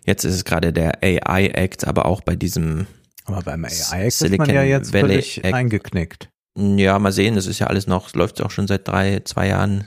jetzt 0.04 0.24
ist 0.24 0.34
es 0.34 0.44
gerade 0.44 0.72
der 0.72 1.02
AI 1.02 1.48
Act, 1.48 1.86
aber 1.86 2.06
auch 2.06 2.20
bei 2.20 2.36
diesem 2.36 2.86
aber 3.28 3.42
beim 3.42 3.64
AI 3.64 4.06
ist 4.06 4.38
man 4.38 4.50
ja 4.50 4.62
jetzt 4.62 4.92
Valley 4.92 5.08
völlig 5.08 5.44
Act. 5.44 5.54
eingeknickt. 5.54 6.30
Ja, 6.56 6.98
mal 6.98 7.12
sehen, 7.12 7.36
das 7.36 7.46
ist 7.46 7.60
ja 7.60 7.68
alles 7.68 7.86
noch, 7.86 8.12
läuft 8.14 8.42
auch 8.42 8.50
schon 8.50 8.66
seit 8.66 8.88
drei, 8.88 9.20
zwei 9.24 9.48
Jahren, 9.48 9.86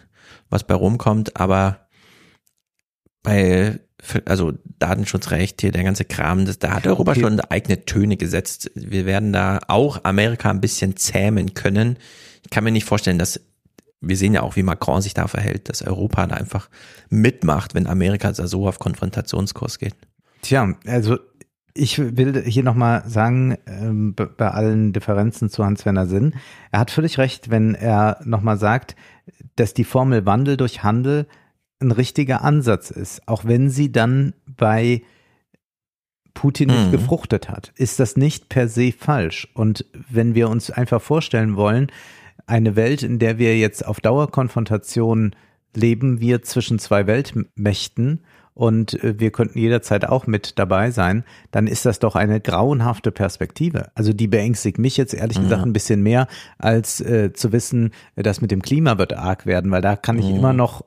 was 0.50 0.66
bei 0.66 0.74
rumkommt, 0.74 1.36
aber 1.36 1.88
bei, 3.24 3.80
also 4.26 4.54
Datenschutzrecht 4.80 5.62
hier, 5.62 5.72
der 5.72 5.84
ganze 5.84 6.06
Kram, 6.06 6.46
das, 6.46 6.60
da 6.60 6.74
hat 6.74 6.88
Europa 6.88 7.12
okay. 7.12 7.22
schon 7.22 7.40
eigene 7.42 7.86
Töne 7.86 8.16
gesetzt. 8.16 8.72
Wir 8.74 9.06
werden 9.06 9.34
da 9.34 9.60
auch 9.68 10.04
Amerika 10.04 10.50
ein 10.50 10.62
bisschen 10.62 10.96
zähmen 10.96 11.54
können. 11.54 11.98
Ich 12.44 12.50
kann 12.50 12.64
mir 12.64 12.72
nicht 12.72 12.86
vorstellen, 12.86 13.20
dass 13.20 13.42
wir 14.02 14.18
sehen 14.18 14.34
ja 14.34 14.42
auch, 14.42 14.56
wie 14.56 14.64
Macron 14.64 15.02
sich 15.02 15.14
da 15.14 15.28
verhält, 15.28 15.70
dass 15.70 15.84
Europa 15.84 16.26
da 16.26 16.36
einfach 16.36 16.70
mitmacht, 17.10 17.76
wenn 17.76 17.86
Amerika 17.86 18.32
da 18.32 18.48
so 18.48 18.68
auf 18.68 18.80
Konfrontationskurs 18.80 19.78
geht. 19.78 19.96
Tja, 20.42 20.74
also 20.88 21.20
ich 21.74 21.98
will 22.18 22.44
hier 22.44 22.64
nochmal 22.64 23.04
sagen, 23.08 23.58
ähm, 23.66 24.16
bei 24.16 24.50
allen 24.50 24.94
Differenzen 24.94 25.50
zu 25.50 25.64
Hans-Werner 25.64 26.06
Sinn, 26.06 26.36
er 26.72 26.80
hat 26.80 26.92
völlig 26.92 27.18
recht, 27.18 27.50
wenn 27.50 27.76
er 27.76 28.20
nochmal 28.24 28.58
sagt, 28.58 28.96
dass 29.56 29.74
die 29.74 29.84
Formel 29.84 30.26
Wandel 30.26 30.58
durch 30.58 30.84
Handel 30.84 31.28
ein 31.80 31.92
richtiger 31.92 32.44
Ansatz 32.44 32.92
ist, 32.92 33.28
auch 33.28 33.46
wenn 33.46 33.70
sie 33.70 33.92
dann 33.92 34.34
bei 34.46 35.02
Putin 36.34 36.70
nicht 36.70 36.88
mhm. 36.88 36.92
gefruchtet 36.92 37.50
hat, 37.50 37.72
ist 37.76 38.00
das 38.00 38.16
nicht 38.16 38.50
per 38.50 38.68
se 38.68 38.92
falsch. 38.92 39.48
Und 39.54 39.86
wenn 40.10 40.36
wir 40.36 40.50
uns 40.50 40.72
einfach 40.72 41.02
vorstellen 41.02 41.56
wollen, 41.56 41.92
eine 42.48 42.76
Welt, 42.76 43.04
in 43.04 43.20
der 43.20 43.38
wir 43.38 43.58
jetzt 43.58 43.86
auf 43.86 44.00
Dauerkonfrontation 44.00 45.36
leben, 45.76 46.20
wir 46.20 46.42
zwischen 46.42 46.80
zwei 46.80 47.08
Weltmächten, 47.08 48.24
und 48.54 49.02
äh, 49.04 49.20
wir 49.20 49.32
könnten 49.32 49.58
jederzeit 49.58 50.06
auch 50.06 50.28
mit 50.28 50.60
dabei 50.60 50.92
sein, 50.92 51.24
dann 51.52 51.68
ist 51.68 51.86
das 51.86 52.00
doch 52.00 52.16
eine 52.16 52.40
grauenhafte 52.40 53.12
Perspektive. 53.12 53.92
Also 53.96 54.14
die 54.14 54.28
beängstigt 54.28 54.78
mich 54.78 54.98
jetzt 54.98 55.14
ehrlich 55.14 55.40
mhm. 55.40 55.44
gesagt 55.44 55.64
ein 55.64 55.74
bisschen 55.74 56.04
mehr, 56.04 56.28
als 56.58 57.02
äh, 57.02 57.34
zu 57.34 57.52
wissen, 57.52 57.92
das 58.16 58.42
mit 58.42 58.52
dem 58.52 58.62
Klima 58.62 58.98
wird 58.98 59.14
arg 59.14 59.46
werden, 59.46 59.72
weil 59.72 59.82
da 59.82 59.96
kann 59.96 60.20
ich 60.20 60.26
mhm. 60.26 60.36
immer 60.36 60.54
noch 60.54 60.84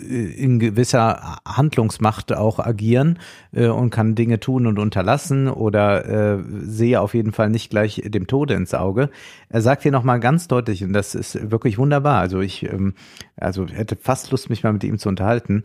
äh, 0.00 0.04
in 0.04 0.58
gewisser 0.58 1.38
Handlungsmacht 1.46 2.32
auch 2.32 2.58
agieren 2.58 3.18
äh, 3.52 3.68
und 3.68 3.90
kann 3.90 4.14
Dinge 4.14 4.40
tun 4.40 4.66
und 4.66 4.78
unterlassen 4.78 5.48
oder 5.48 6.38
äh, 6.38 6.42
sehe 6.62 7.00
auf 7.00 7.14
jeden 7.14 7.32
Fall 7.32 7.50
nicht 7.50 7.70
gleich 7.70 8.02
dem 8.04 8.26
Tode 8.26 8.54
ins 8.54 8.74
Auge. 8.74 9.10
Er 9.48 9.60
sagt 9.60 9.82
hier 9.82 9.92
nochmal 9.92 10.18
ganz 10.18 10.48
deutlich, 10.48 10.82
und 10.82 10.94
das 10.94 11.14
ist 11.14 11.50
wirklich 11.50 11.76
wunderbar, 11.76 12.20
also 12.20 12.40
ich 12.40 12.62
ähm, 12.64 12.94
also 13.36 13.66
hätte 13.66 13.96
fast 13.96 14.30
Lust, 14.30 14.48
mich 14.48 14.62
mal 14.62 14.72
mit 14.72 14.84
ihm 14.84 14.98
zu 14.98 15.08
unterhalten. 15.08 15.62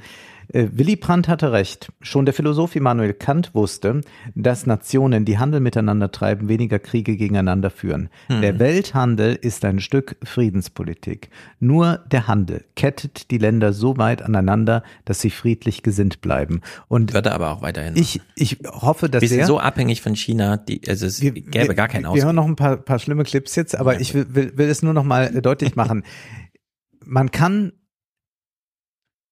Äh, 0.49 0.67
Willy 0.71 0.95
Brandt 0.95 1.27
hatte 1.27 1.51
recht. 1.51 1.91
Schon 2.01 2.25
der 2.25 2.33
Philosoph 2.33 2.75
Immanuel 2.75 3.13
Kant 3.13 3.53
wusste, 3.53 4.01
dass 4.35 4.65
Nationen, 4.65 5.25
die 5.25 5.37
Handel 5.37 5.59
miteinander 5.59 6.11
treiben, 6.11 6.47
weniger 6.49 6.79
Kriege 6.79 7.17
gegeneinander 7.17 7.69
führen. 7.69 8.09
Hm. 8.27 8.41
Der 8.41 8.59
Welthandel 8.59 9.35
ist 9.35 9.65
ein 9.65 9.79
Stück 9.79 10.17
Friedenspolitik. 10.23 11.29
Nur 11.59 11.99
der 12.11 12.27
Handel 12.27 12.65
kettet 12.75 13.31
die 13.31 13.37
Länder 13.37 13.73
so 13.73 13.97
weit 13.97 14.21
aneinander, 14.21 14.83
dass 15.05 15.19
sie 15.19 15.29
friedlich 15.29 15.83
gesinnt 15.83 16.21
bleiben. 16.21 16.61
Und 16.87 17.13
wird 17.13 17.25
er 17.25 17.33
aber 17.33 17.51
auch 17.51 17.61
weiterhin. 17.61 17.95
Ich, 17.95 18.21
ich 18.35 18.59
hoffe, 18.65 19.09
dass 19.09 19.21
wir 19.21 19.29
sind 19.29 19.45
so 19.45 19.59
abhängig 19.59 20.01
von 20.01 20.15
China, 20.15 20.57
die, 20.57 20.81
also 20.87 21.05
es 21.05 21.21
wir, 21.21 21.31
gäbe 21.31 21.75
gar 21.75 21.87
keinen 21.87 22.05
Ausweg. 22.05 22.21
Wir 22.21 22.25
hören 22.25 22.35
noch 22.35 22.45
ein 22.45 22.55
paar, 22.55 22.77
paar 22.77 22.99
schlimme 22.99 23.23
Clips 23.23 23.55
jetzt, 23.55 23.75
aber 23.75 23.95
ja. 23.95 23.99
ich 23.99 24.13
will, 24.13 24.27
will, 24.29 24.57
will 24.57 24.69
es 24.69 24.81
nur 24.81 24.93
noch 24.93 25.03
mal 25.03 25.29
deutlich 25.41 25.75
machen. 25.75 26.03
Man 27.05 27.31
kann 27.31 27.73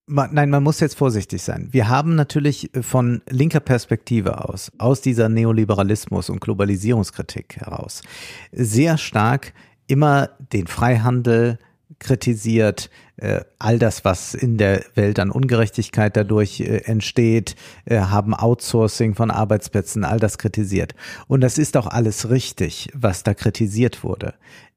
Nein, 0.07 0.51
man 0.51 0.61
muss 0.61 0.81
jetzt 0.81 0.97
vorsichtig 0.97 1.41
sein. 1.41 1.69
Wir 1.71 1.89
haben 1.89 2.13
natürlich 2.13 2.75
äh, 2.75 2.83
von 2.83 3.21
linker 3.27 3.59
Perspektive 3.59 4.47
aus, 4.47 4.71
aus 4.77 5.01
dieser 5.01 5.29
Neoliberalismus- 5.29 6.29
und 6.29 6.41
Globalisierungskritik 6.41 7.57
heraus, 7.57 8.03
sehr 8.51 8.99
stark 8.99 9.53
immer 9.87 10.29
den 10.53 10.67
Freihandel 10.67 11.57
kritisiert, 11.97 12.91
äh, 13.17 13.41
all 13.57 13.79
das, 13.79 14.05
was 14.05 14.35
in 14.35 14.57
der 14.57 14.83
Welt 14.93 15.17
an 15.17 15.31
Ungerechtigkeit 15.31 16.15
dadurch 16.15 16.59
äh, 16.59 16.83
entsteht, 16.85 17.55
haben 17.89 18.35
Outsourcing 18.35 19.15
von 19.15 19.31
Arbeitsplätzen, 19.31 20.03
all 20.03 20.19
das 20.19 20.37
kritisiert. 20.37 20.93
Und 21.27 21.41
das 21.41 21.57
ist 21.57 21.77
auch 21.77 21.87
alles 21.87 22.29
richtig, 22.29 22.89
was 22.93 23.23
da 23.23 23.33
kritisiert 23.33 24.03
wurde. 24.03 24.35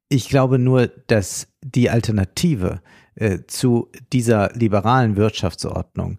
Ich 0.08 0.30
glaube 0.30 0.58
nur, 0.58 0.86
dass 0.86 1.48
die 1.62 1.90
Alternative 1.90 2.80
äh, 3.18 3.40
zu 3.46 3.88
dieser 4.12 4.52
liberalen 4.54 5.16
Wirtschaftsordnung, 5.16 6.18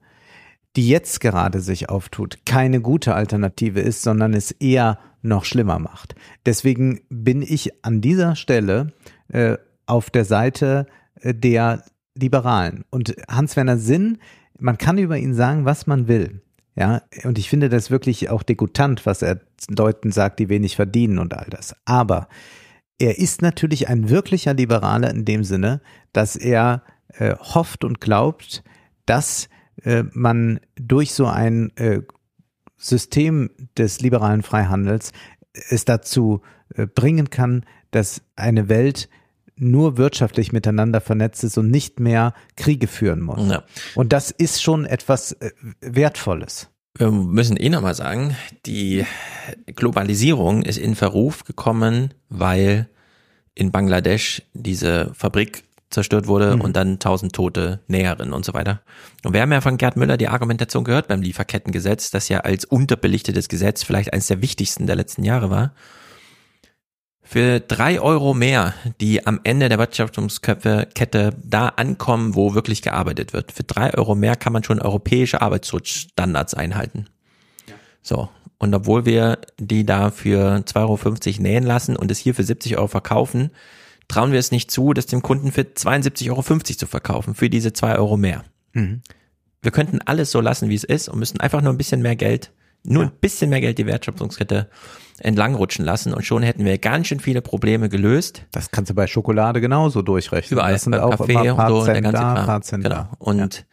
die 0.76 0.88
jetzt 0.90 1.20
gerade 1.20 1.62
sich 1.62 1.90
auftut, 1.90 2.40
keine 2.46 2.82
gute 2.82 3.16
Alternative 3.16 3.80
ist, 3.80 4.02
sondern 4.02 4.34
es 4.34 4.52
eher 4.52 5.00
noch 5.22 5.46
schlimmer 5.46 5.80
macht. 5.80 6.16
Deswegen 6.46 7.02
bin 7.10 7.42
ich 7.42 7.86
an 7.86 8.02
dieser 8.02 8.36
Stelle 8.36 8.94
äh, 9.30 9.58
auf 9.86 10.10
der 10.10 10.26
Seite 10.26 10.88
äh, 11.22 11.34
der 11.34 11.84
Liberalen. 12.16 12.86
Und 12.90 13.16
Hans-Werner 13.30 13.78
Sinn, 13.78 14.18
man 14.58 14.78
kann 14.78 14.98
über 14.98 15.18
ihn 15.18 15.34
sagen, 15.34 15.66
was 15.66 15.88
man 15.88 16.08
will. 16.08 16.42
Ja, 16.76 17.02
und 17.24 17.38
ich 17.38 17.50
finde 17.50 17.70
das 17.70 17.92
wirklich 17.92 18.30
auch 18.30 18.44
degutant, 18.44 19.06
was 19.06 19.22
er 19.22 19.42
Leuten 19.70 20.12
sagt, 20.12 20.40
die 20.40 20.50
wenig 20.50 20.76
verdienen 20.76 21.20
und 21.20 21.34
all 21.34 21.48
das. 21.50 21.76
Aber 21.86 22.28
er 23.00 23.18
ist 23.18 23.42
natürlich 23.42 23.88
ein 23.88 24.10
wirklicher 24.10 24.54
Liberaler 24.54 25.10
in 25.10 25.26
dem 25.26 25.44
Sinne, 25.44 25.82
dass 26.14 26.36
er 26.36 26.84
äh, 27.14 27.36
hofft 27.36 27.84
und 27.84 28.02
glaubt, 28.02 28.64
dass 29.06 29.50
äh, 29.84 30.04
man 30.12 30.60
durch 30.76 31.14
so 31.14 31.26
ein 31.26 31.76
äh, 31.78 32.02
System 32.78 33.50
des 33.78 34.02
liberalen 34.02 34.44
Freihandels 34.44 35.12
es 35.54 35.86
dazu 35.86 36.42
äh, 36.76 36.86
bringen 36.86 37.30
kann, 37.30 37.66
dass 37.92 38.22
eine 38.36 38.70
Welt 38.70 39.10
nur 39.56 39.98
wirtschaftlich 39.98 40.54
miteinander 40.54 41.02
vernetzt 41.02 41.44
ist 41.44 41.58
und 41.58 41.70
nicht 41.70 42.00
mehr 42.00 42.34
Kriege 42.56 42.88
führen 42.88 43.22
muss. 43.22 43.50
Ja. 43.50 43.64
Und 43.96 44.14
das 44.14 44.32
ist 44.32 44.62
schon 44.62 44.86
etwas 44.86 45.34
äh, 45.34 45.52
Wertvolles. 45.82 46.70
Wir 46.98 47.12
müssen 47.12 47.58
eh 47.58 47.70
nochmal 47.70 47.96
sagen, 47.96 48.36
die 48.66 49.06
Globalisierung 49.76 50.64
ist 50.64 50.78
in 50.78 50.96
Verruf 50.96 51.44
gekommen, 51.44 52.14
weil 52.30 52.90
in 53.56 53.72
Bangladesch 53.72 54.44
diese 54.54 55.12
Fabrik 55.14 55.64
zerstört 55.90 56.28
wurde 56.28 56.56
mhm. 56.56 56.62
und 56.62 56.76
dann 56.76 57.00
tausend 57.00 57.34
tote 57.34 57.80
Näherinnen 57.88 58.34
und 58.34 58.46
so 58.46 58.54
weiter. 58.54 58.82
Und 59.24 59.34
wir 59.34 59.42
haben 59.42 59.52
ja 59.52 59.62
von 59.62 59.78
Gerd 59.78 59.98
Müller 59.98 60.18
die 60.18 60.28
Argumentation 60.28 60.84
gehört 60.84 61.08
beim 61.08 61.22
Lieferkettengesetz, 61.22 62.12
das 62.12 62.30
ja 62.30 62.42
als 62.42 62.66
unterbelichtetes 62.66 63.50
Gesetz 63.50 63.84
vielleicht 63.84 64.14
eines 64.14 64.28
der 64.28 64.42
wichtigsten 64.42 64.86
der 64.86 64.96
letzten 64.96 65.24
Jahre 65.24 65.50
war. 65.50 65.74
Für 67.32 67.60
drei 67.60 68.02
Euro 68.02 68.34
mehr, 68.34 68.74
die 69.00 69.28
am 69.28 69.40
Ende 69.44 69.70
der 69.70 69.78
Wirtschaftskette 69.78 71.36
da 71.44 71.68
ankommen, 71.68 72.34
wo 72.34 72.56
wirklich 72.56 72.82
gearbeitet 72.82 73.34
wird. 73.34 73.52
Für 73.52 73.62
drei 73.62 73.94
Euro 73.94 74.16
mehr 74.16 74.36
kann 74.36 74.52
man 74.52 74.64
schon 74.64 74.82
europäische 74.82 75.40
Arbeitsschutzstandards 75.40 76.56
einhalten. 76.56 77.06
Ja. 77.68 77.76
So. 78.02 78.30
Und 78.58 78.74
obwohl 78.74 79.06
wir 79.06 79.38
die 79.60 79.86
da 79.86 80.10
für 80.10 80.64
2,50 80.66 80.78
Euro 80.78 81.44
nähen 81.44 81.66
lassen 81.66 81.96
und 81.96 82.10
es 82.10 82.18
hier 82.18 82.34
für 82.34 82.42
70 82.42 82.78
Euro 82.78 82.88
verkaufen, 82.88 83.52
trauen 84.08 84.32
wir 84.32 84.40
es 84.40 84.50
nicht 84.50 84.72
zu, 84.72 84.94
das 84.94 85.06
dem 85.06 85.22
Kunden 85.22 85.52
für 85.52 85.62
72,50 85.62 86.30
Euro 86.32 86.64
zu 86.64 86.88
verkaufen, 86.88 87.36
für 87.36 87.52
diese 87.52 87.74
zwei 87.74 87.96
Euro 88.00 88.18
mehr. 88.18 88.44
Mhm. 88.74 89.04
Wir 89.62 89.70
könnten 89.70 90.00
alles 90.04 90.32
so 90.32 90.42
lassen, 90.42 90.70
wie 90.70 90.76
es 90.76 90.84
ist 90.84 91.08
und 91.08 91.20
müssten 91.20 91.42
einfach 91.42 91.62
nur 91.62 91.72
ein 91.72 91.78
bisschen 91.78 92.02
mehr 92.02 92.16
Geld, 92.16 92.52
nur 92.84 93.04
ein 93.04 93.12
bisschen 93.22 93.50
mehr 93.50 93.62
Geld 93.62 93.78
die 93.78 93.86
Wertschöpfungskette 93.86 94.70
entlangrutschen 95.20 95.84
lassen 95.84 96.14
und 96.14 96.24
schon 96.24 96.44
hätten 96.44 96.64
wir 96.64 96.78
ganz 96.78 97.08
schön 97.08 97.20
viele 97.20 97.42
Probleme 97.42 97.90
gelöst. 97.90 98.46
Das 98.52 98.72
kannst 98.72 98.90
du 98.90 98.96
bei 98.96 99.06
Schokolade 99.06 99.60
genauso 99.60 100.02
durchrechnen. 100.02 100.58
Überall, 100.58 100.74
das 100.74 100.84
sind 100.84 100.96
auch 100.96 101.18
Kaffee 101.18 101.34
immer 101.34 101.68
und 101.68 101.82
so, 101.82 101.86
der 101.86 102.02
ganze 102.02 102.22
da, 102.22 102.44
Kram. 102.46 102.82
Genau. 102.82 103.08
Und 103.20 103.56
ja 103.56 103.64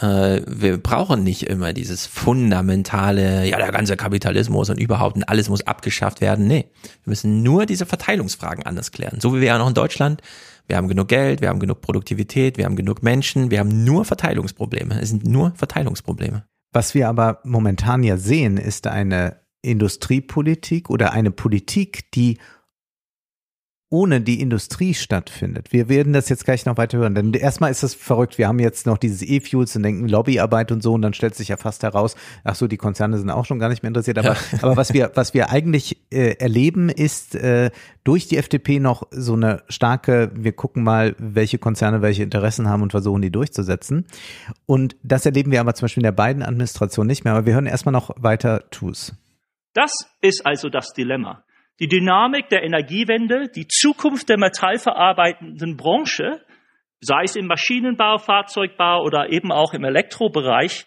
äh, 0.00 0.42
wir 0.46 0.78
brauchen 0.78 1.24
nicht 1.24 1.44
immer 1.44 1.72
dieses 1.72 2.06
fundamentale, 2.06 3.46
ja, 3.46 3.58
der 3.58 3.72
ganze 3.72 3.96
Kapitalismus 3.96 4.70
und 4.70 4.78
überhaupt 4.78 5.16
und 5.16 5.24
alles 5.24 5.48
muss 5.48 5.66
abgeschafft 5.66 6.20
werden. 6.20 6.46
Nee, 6.46 6.70
wir 7.04 7.10
müssen 7.10 7.42
nur 7.42 7.66
diese 7.66 7.86
Verteilungsfragen 7.86 8.64
anders 8.64 8.92
klären. 8.92 9.20
So 9.20 9.34
wie 9.34 9.40
wir 9.40 9.48
ja 9.48 9.58
noch 9.58 9.68
in 9.68 9.74
Deutschland. 9.74 10.22
Wir 10.66 10.76
haben 10.76 10.88
genug 10.88 11.08
Geld, 11.08 11.40
wir 11.40 11.48
haben 11.48 11.60
genug 11.60 11.80
Produktivität, 11.80 12.58
wir 12.58 12.66
haben 12.66 12.76
genug 12.76 13.02
Menschen, 13.02 13.50
wir 13.50 13.58
haben 13.58 13.84
nur 13.84 14.04
Verteilungsprobleme. 14.04 15.00
Es 15.00 15.08
sind 15.08 15.26
nur 15.26 15.52
Verteilungsprobleme. 15.56 16.44
Was 16.72 16.94
wir 16.94 17.08
aber 17.08 17.40
momentan 17.44 18.02
ja 18.02 18.16
sehen, 18.16 18.56
ist 18.56 18.86
eine 18.86 19.40
Industriepolitik 19.62 20.90
oder 20.90 21.12
eine 21.12 21.30
Politik, 21.30 22.10
die 22.12 22.38
ohne 23.90 24.20
die 24.20 24.40
Industrie 24.40 24.92
stattfindet. 24.92 25.72
Wir 25.72 25.88
werden 25.88 26.12
das 26.12 26.28
jetzt 26.28 26.44
gleich 26.44 26.66
noch 26.66 26.76
weiter 26.76 26.98
hören, 26.98 27.14
denn 27.14 27.32
erstmal 27.32 27.70
ist 27.70 27.82
es 27.82 27.94
verrückt. 27.94 28.36
Wir 28.36 28.46
haben 28.46 28.58
jetzt 28.58 28.84
noch 28.84 28.98
dieses 28.98 29.22
E-Fuels 29.22 29.74
und 29.76 29.82
denken 29.82 30.08
Lobbyarbeit 30.08 30.72
und 30.72 30.82
so 30.82 30.92
und 30.92 31.00
dann 31.00 31.14
stellt 31.14 31.34
sich 31.34 31.48
ja 31.48 31.56
fast 31.56 31.82
heraus, 31.82 32.14
ach 32.44 32.54
so, 32.54 32.66
die 32.66 32.76
Konzerne 32.76 33.16
sind 33.16 33.30
auch 33.30 33.46
schon 33.46 33.58
gar 33.58 33.70
nicht 33.70 33.82
mehr 33.82 33.88
interessiert. 33.88 34.18
Aber, 34.18 34.34
ja. 34.34 34.36
aber 34.60 34.76
was 34.76 34.92
wir, 34.92 35.12
was 35.14 35.32
wir 35.32 35.50
eigentlich 35.50 35.96
äh, 36.10 36.34
erleben, 36.38 36.90
ist 36.90 37.34
äh, 37.34 37.70
durch 38.04 38.28
die 38.28 38.36
FDP 38.36 38.78
noch 38.78 39.06
so 39.10 39.32
eine 39.32 39.62
starke, 39.68 40.32
wir 40.34 40.52
gucken 40.52 40.82
mal, 40.82 41.16
welche 41.18 41.58
Konzerne 41.58 42.02
welche 42.02 42.24
Interessen 42.24 42.68
haben 42.68 42.82
und 42.82 42.90
versuchen 42.90 43.22
die 43.22 43.32
durchzusetzen. 43.32 44.06
Und 44.66 44.96
das 45.02 45.24
erleben 45.24 45.50
wir 45.50 45.60
aber 45.60 45.74
zum 45.74 45.86
Beispiel 45.86 46.02
in 46.02 46.04
der 46.04 46.12
beiden 46.12 46.42
Administration 46.42 47.06
nicht 47.06 47.24
mehr. 47.24 47.32
Aber 47.32 47.46
wir 47.46 47.54
hören 47.54 47.66
erstmal 47.66 47.92
noch 47.92 48.10
weiter 48.18 48.68
TUS. 48.70 49.14
Das 49.72 49.92
ist 50.20 50.44
also 50.44 50.68
das 50.68 50.92
Dilemma. 50.92 51.44
Die 51.80 51.86
Dynamik 51.86 52.48
der 52.48 52.64
Energiewende, 52.64 53.48
die 53.54 53.68
Zukunft 53.68 54.28
der 54.28 54.38
metallverarbeitenden 54.38 55.76
Branche, 55.76 56.40
sei 57.00 57.22
es 57.22 57.36
im 57.36 57.46
Maschinenbau, 57.46 58.18
Fahrzeugbau 58.18 59.02
oder 59.04 59.30
eben 59.30 59.52
auch 59.52 59.72
im 59.74 59.84
Elektrobereich, 59.84 60.86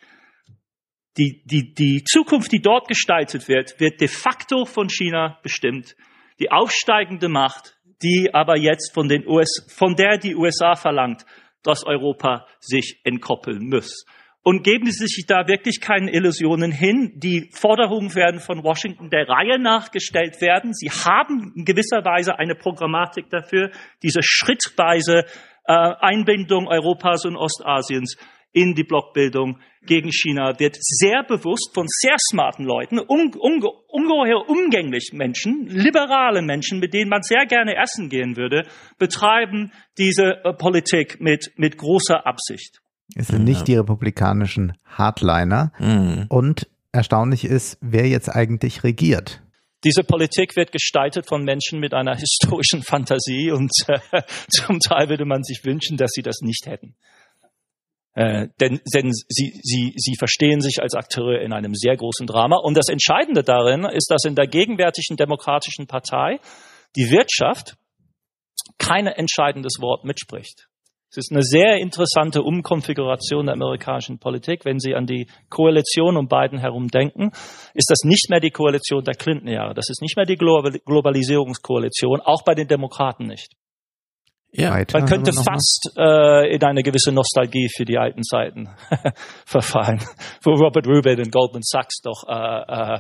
die, 1.18 1.43
die, 1.45 1.73
die 1.73 2.03
Zukunft, 2.03 2.51
die 2.51 2.61
dort 2.61 2.88
gestaltet 2.88 3.47
wird, 3.47 3.80
wird 3.80 3.99
de 4.01 4.07
facto 4.07 4.65
von 4.65 4.89
China 4.89 5.39
bestimmt. 5.43 5.95
Die 6.39 6.51
aufsteigende 6.51 7.30
Macht, 7.30 7.77
die 8.01 8.30
aber 8.34 8.57
jetzt 8.57 8.93
von, 8.93 9.07
den 9.07 9.27
US, 9.27 9.68
von 9.69 9.95
der 9.95 10.18
die 10.18 10.35
USA 10.35 10.76
verlangt, 10.76 11.26
dass 11.63 11.85
Europa 11.85 12.47
sich 12.59 12.99
entkoppeln 13.03 13.69
muss. 13.69 14.05
Und 14.43 14.63
geben 14.63 14.89
Sie 14.89 15.05
sich 15.05 15.26
da 15.27 15.47
wirklich 15.47 15.81
keinen 15.81 16.07
Illusionen 16.07 16.72
hin. 16.72 17.13
Die 17.15 17.49
Forderungen 17.51 18.15
werden 18.15 18.39
von 18.39 18.63
Washington 18.63 19.09
der 19.11 19.30
Reihe 19.30 19.59
nach 19.59 19.91
gestellt 19.91 20.41
werden. 20.41 20.73
Sie 20.73 20.89
haben 20.89 21.53
in 21.55 21.63
gewisser 21.63 22.03
Weise 22.03 22.39
eine 22.39 22.55
Programmatik 22.55 23.30
dafür, 23.30 23.69
diese 24.01 24.22
schrittweise 24.23 25.26
äh, 25.65 25.73
Einbindung 25.73 26.68
Europas 26.68 27.26
und 27.26 27.38
Ostasiens 27.38 28.18
in 28.53 28.73
die 28.73 28.84
Blockbildung 28.84 29.59
gegen 29.84 30.11
China 30.11 30.59
wird 30.59 30.76
sehr 30.80 31.23
bewusst 31.23 31.73
von 31.73 31.85
sehr 31.88 32.15
smarten 32.30 32.65
Leuten, 32.65 32.99
un, 32.99 33.34
un, 33.34 33.63
ungeheuer 33.88 34.47
umgänglich 34.47 35.11
Menschen, 35.13 35.68
liberale 35.68 36.41
Menschen, 36.41 36.80
mit 36.80 36.93
denen 36.93 37.09
man 37.09 37.23
sehr 37.23 37.45
gerne 37.45 37.76
essen 37.77 38.09
gehen 38.09 38.38
würde, 38.38 38.68
betreiben 38.97 39.72
diese 39.97 40.43
äh, 40.43 40.53
Politik 40.53 41.19
mit, 41.19 41.51
mit 41.55 41.77
großer 41.77 42.26
Absicht. 42.26 42.81
Es 43.16 43.28
sind 43.28 43.44
nicht 43.44 43.68
die 43.68 43.76
republikanischen 43.76 44.78
Hardliner. 44.86 45.74
Mhm. 45.80 46.26
Und 46.30 46.68
erstaunlich 46.92 47.46
ist, 47.46 47.78
wer 47.82 48.08
jetzt 48.08 48.30
eigentlich 48.30 48.84
regiert. 48.84 49.42
Diese 49.84 50.04
Politik 50.04 50.56
wird 50.56 50.72
gestaltet 50.72 51.28
von 51.28 51.44
Menschen 51.44 51.80
mit 51.80 51.94
einer 51.94 52.16
historischen 52.18 52.84
Fantasie 52.84 53.52
und 53.52 53.72
äh, 53.88 54.00
zum 54.50 54.80
Teil 54.80 55.10
würde 55.10 55.26
man 55.26 55.44
sich 55.44 55.64
wünschen, 55.66 55.98
dass 55.98 56.12
sie 56.12 56.22
das 56.22 56.42
nicht 56.42 56.68
hätten. 56.68 56.96
Äh, 58.14 58.50
denn 58.60 58.82
denn 58.94 59.12
sie, 59.14 59.54
sie, 59.64 59.94
sie 59.96 60.16
verstehen 60.20 60.60
sich 60.60 60.82
als 60.82 60.96
Akteure 60.96 61.42
in 61.42 61.54
einem 61.54 61.74
sehr 61.74 61.96
großen 61.96 62.28
Drama. 62.28 62.58
Und 62.58 62.76
das 62.76 62.90
Entscheidende 62.90 63.44
darin 63.44 63.86
ist, 63.86 64.12
dass 64.12 64.26
in 64.26 64.36
der 64.36 64.48
gegenwärtigen 64.48 65.16
demokratischen 65.16 65.88
Partei 65.88 66.40
die 66.98 67.10
Wirtschaft 67.10 67.78
kein 68.78 69.08
entscheidendes 69.08 69.78
Wort 69.80 70.04
mitspricht. 70.04 70.68
Es 71.12 71.18
ist 71.18 71.32
eine 71.34 71.44
sehr 71.44 71.76
interessante 71.76 72.42
Umkonfiguration 72.42 73.48
der 73.48 73.56
amerikanischen 73.56 74.18
Politik. 74.18 74.64
Wenn 74.64 74.80
Sie 74.80 74.96
an 74.96 75.06
die 75.06 75.28
Koalition 75.50 76.16
um 76.16 76.30
Biden 76.30 76.58
herum 76.58 76.88
denken, 76.88 77.32
ist 77.74 77.90
das 77.90 78.06
nicht 78.06 78.30
mehr 78.30 78.40
die 78.40 78.52
Koalition 78.52 79.04
der 79.04 79.16
Clinton-Jahre. 79.16 79.74
Das 79.74 79.90
ist 79.90 80.02
nicht 80.02 80.16
mehr 80.16 80.26
die 80.26 80.38
Globalisierungskoalition, 80.38 82.22
auch 82.22 82.46
bei 82.46 82.56
den 82.56 82.70
Demokraten 82.70 83.28
nicht. 83.28 83.52
Ja, 84.54 84.72
man 84.72 85.06
könnte 85.06 85.34
fast 85.34 85.92
äh, 85.98 86.56
in 86.56 86.64
eine 86.64 86.82
gewisse 86.82 87.12
Nostalgie 87.12 87.68
für 87.76 87.84
die 87.84 87.98
alten 87.98 88.24
Zeiten 88.24 88.70
verfallen, 89.46 90.02
wo 90.44 90.52
Robert 90.52 90.88
Rubin 90.88 91.20
und 91.20 91.32
Goldman 91.32 91.62
Sachs 91.62 92.00
doch 92.02 92.24
äh, 92.28 92.96
äh, 92.96 93.00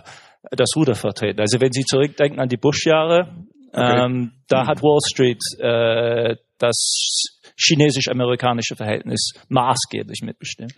das 0.51 0.75
Ruder 0.75 0.95
vertreten. 0.95 1.39
Also 1.39 1.61
wenn 1.61 1.71
Sie 1.71 1.83
zurückdenken 1.83 2.41
an 2.41 2.49
die 2.49 2.57
Bush-Jahre, 2.57 3.45
okay. 3.69 4.05
ähm, 4.05 4.33
da 4.49 4.67
hat 4.67 4.81
Wall 4.81 4.99
Street 5.09 5.41
äh, 5.59 6.35
das 6.57 7.39
chinesisch-amerikanische 7.61 8.75
Verhältnis 8.75 9.33
maßgeblich 9.49 10.21
mitbestimmt. 10.23 10.73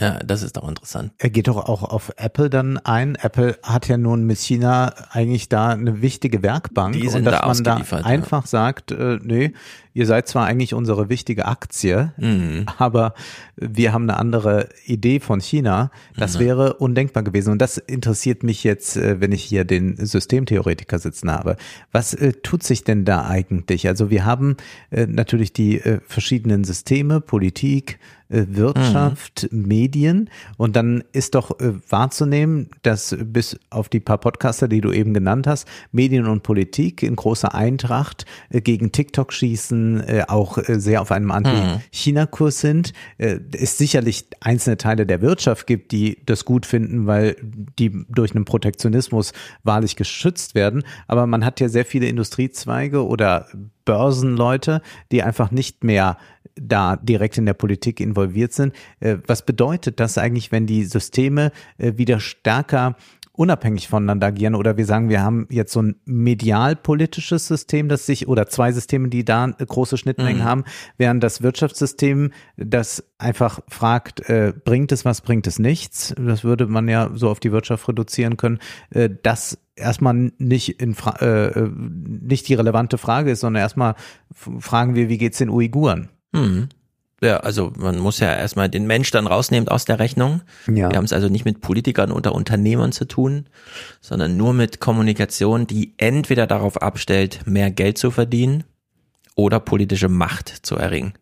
Ja, 0.00 0.20
das 0.24 0.42
ist 0.42 0.56
doch 0.56 0.68
interessant. 0.68 1.12
Er 1.18 1.28
geht 1.28 1.48
doch 1.48 1.56
auch 1.56 1.82
auf 1.82 2.12
Apple 2.16 2.48
dann 2.48 2.78
ein. 2.78 3.16
Apple 3.16 3.58
hat 3.64 3.88
ja 3.88 3.96
nun 3.96 4.24
mit 4.24 4.38
China 4.38 4.94
eigentlich 5.10 5.48
da 5.48 5.70
eine 5.70 6.00
wichtige 6.00 6.44
Werkbank. 6.44 6.94
Die 6.94 7.08
sind 7.08 7.26
und 7.26 7.32
dass 7.32 7.40
da 7.62 7.72
man 7.72 7.82
da 7.90 7.96
einfach 8.04 8.46
sagt, 8.46 8.92
äh, 8.92 9.18
nee, 9.20 9.54
ihr 9.98 10.06
seid 10.06 10.28
zwar 10.28 10.46
eigentlich 10.46 10.74
unsere 10.74 11.08
wichtige 11.08 11.46
Aktie, 11.46 12.12
mhm. 12.18 12.66
aber 12.78 13.14
wir 13.56 13.92
haben 13.92 14.08
eine 14.08 14.16
andere 14.16 14.68
Idee 14.84 15.18
von 15.18 15.40
China. 15.40 15.90
Das 16.16 16.36
mhm. 16.36 16.40
wäre 16.40 16.74
undenkbar 16.74 17.24
gewesen. 17.24 17.50
Und 17.50 17.60
das 17.60 17.78
interessiert 17.78 18.44
mich 18.44 18.62
jetzt, 18.62 18.96
äh, 18.96 19.20
wenn 19.20 19.32
ich 19.32 19.42
hier 19.42 19.64
den 19.64 19.96
Systemtheoretiker 19.96 21.00
sitzen 21.00 21.32
habe. 21.32 21.56
Was 21.90 22.14
äh, 22.14 22.32
tut 22.32 22.62
sich 22.62 22.84
denn 22.84 23.04
da 23.04 23.26
eigentlich? 23.26 23.88
Also 23.88 24.08
wir 24.08 24.24
haben 24.24 24.56
äh, 24.90 25.06
natürlich 25.06 25.52
die 25.52 25.80
äh, 25.80 25.98
verschiedenen 26.06 26.62
Systeme, 26.62 27.20
Politik, 27.20 27.98
Wirtschaft, 28.30 29.48
mhm. 29.50 29.68
Medien. 29.68 30.30
Und 30.58 30.76
dann 30.76 31.02
ist 31.12 31.34
doch 31.34 31.58
äh, 31.60 31.72
wahrzunehmen, 31.88 32.68
dass 32.82 33.16
bis 33.18 33.58
auf 33.70 33.88
die 33.88 34.00
paar 34.00 34.18
Podcaster, 34.18 34.68
die 34.68 34.82
du 34.82 34.92
eben 34.92 35.14
genannt 35.14 35.46
hast, 35.46 35.66
Medien 35.92 36.26
und 36.26 36.42
Politik 36.42 37.02
in 37.02 37.16
großer 37.16 37.54
Eintracht 37.54 38.26
gegen 38.50 38.92
TikTok 38.92 39.32
schießen, 39.32 39.87
Äh, 39.96 40.24
auch 40.28 40.58
äh, 40.58 40.78
sehr 40.80 41.00
auf 41.00 41.12
einem 41.12 41.30
Anti-China-Kurs 41.30 42.60
sind. 42.60 42.92
Äh, 43.18 43.38
es 43.52 43.78
sicherlich 43.78 44.26
einzelne 44.40 44.76
Teile 44.76 45.06
der 45.06 45.20
Wirtschaft 45.20 45.66
gibt, 45.66 45.92
die 45.92 46.24
das 46.26 46.44
gut 46.44 46.66
finden, 46.66 47.06
weil 47.06 47.36
die 47.42 48.04
durch 48.08 48.34
einen 48.34 48.44
Protektionismus 48.44 49.32
wahrlich 49.62 49.96
geschützt 49.96 50.54
werden. 50.54 50.84
Aber 51.06 51.26
man 51.26 51.44
hat 51.44 51.60
ja 51.60 51.68
sehr 51.68 51.84
viele 51.84 52.06
Industriezweige 52.06 53.06
oder 53.06 53.46
Börsenleute, 53.84 54.82
die 55.10 55.22
einfach 55.22 55.50
nicht 55.50 55.82
mehr 55.82 56.18
da 56.60 56.96
direkt 56.96 57.38
in 57.38 57.46
der 57.46 57.54
Politik 57.54 58.00
involviert 58.00 58.52
sind. 58.52 58.74
Äh, 59.00 59.16
was 59.26 59.44
bedeutet 59.44 60.00
das 60.00 60.18
eigentlich, 60.18 60.52
wenn 60.52 60.66
die 60.66 60.84
Systeme 60.84 61.52
äh, 61.78 61.92
wieder 61.96 62.20
stärker 62.20 62.96
unabhängig 63.38 63.88
voneinander 63.88 64.26
agieren 64.26 64.56
oder 64.56 64.76
wir 64.76 64.84
sagen, 64.84 65.08
wir 65.08 65.22
haben 65.22 65.46
jetzt 65.50 65.72
so 65.72 65.80
ein 65.80 65.96
medialpolitisches 66.04 67.46
System, 67.46 67.88
das 67.88 68.04
sich 68.04 68.26
oder 68.26 68.48
zwei 68.48 68.72
Systeme, 68.72 69.08
die 69.08 69.24
da 69.24 69.46
große 69.46 69.96
Schnittmengen 69.96 70.42
mhm. 70.42 70.44
haben, 70.44 70.64
während 70.96 71.22
das 71.22 71.40
Wirtschaftssystem, 71.40 72.32
das 72.56 73.04
einfach 73.16 73.60
fragt, 73.68 74.28
äh, 74.28 74.52
bringt 74.64 74.90
es 74.90 75.04
was, 75.04 75.20
bringt 75.20 75.46
es 75.46 75.60
nichts, 75.60 76.12
das 76.18 76.42
würde 76.42 76.66
man 76.66 76.88
ja 76.88 77.10
so 77.14 77.30
auf 77.30 77.38
die 77.38 77.52
Wirtschaft 77.52 77.88
reduzieren 77.88 78.36
können, 78.36 78.58
äh, 78.90 79.08
das 79.22 79.58
erstmal 79.76 80.32
nicht 80.38 80.80
in 80.80 80.96
Fra 80.96 81.14
äh, 81.20 81.68
nicht 81.70 82.48
die 82.48 82.54
relevante 82.54 82.98
Frage 82.98 83.30
ist, 83.30 83.40
sondern 83.40 83.62
erstmal 83.62 83.94
fragen 84.32 84.96
wir, 84.96 85.08
wie 85.08 85.18
geht's 85.18 85.38
den 85.38 85.50
Uiguren? 85.50 86.08
Mhm. 86.32 86.70
Ja, 87.20 87.38
also 87.38 87.72
man 87.76 87.98
muss 87.98 88.20
ja 88.20 88.32
erstmal 88.32 88.68
den 88.68 88.86
Mensch 88.86 89.10
dann 89.10 89.26
rausnehmen 89.26 89.68
aus 89.68 89.84
der 89.84 89.98
Rechnung. 89.98 90.42
Ja. 90.68 90.90
Wir 90.90 90.96
haben 90.96 91.04
es 91.04 91.12
also 91.12 91.28
nicht 91.28 91.44
mit 91.44 91.60
Politikern 91.60 92.12
oder 92.12 92.32
Unternehmern 92.32 92.92
zu 92.92 93.06
tun, 93.06 93.46
sondern 94.00 94.36
nur 94.36 94.52
mit 94.52 94.78
Kommunikation, 94.78 95.66
die 95.66 95.94
entweder 95.96 96.46
darauf 96.46 96.80
abstellt, 96.80 97.40
mehr 97.44 97.72
Geld 97.72 97.98
zu 97.98 98.12
verdienen 98.12 98.64
oder 99.34 99.58
politische 99.58 100.08
Macht 100.08 100.48
zu 100.48 100.76
erringen. 100.76 101.14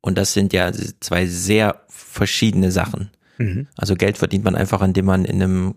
Und 0.00 0.18
das 0.18 0.32
sind 0.32 0.52
ja 0.52 0.72
zwei 1.00 1.26
sehr 1.26 1.82
verschiedene 1.88 2.72
Sachen. 2.72 3.10
Mhm. 3.38 3.68
Also 3.76 3.94
Geld 3.94 4.18
verdient 4.18 4.44
man 4.44 4.56
einfach, 4.56 4.82
indem 4.82 5.04
man 5.04 5.24
in 5.24 5.42
einem, 5.42 5.74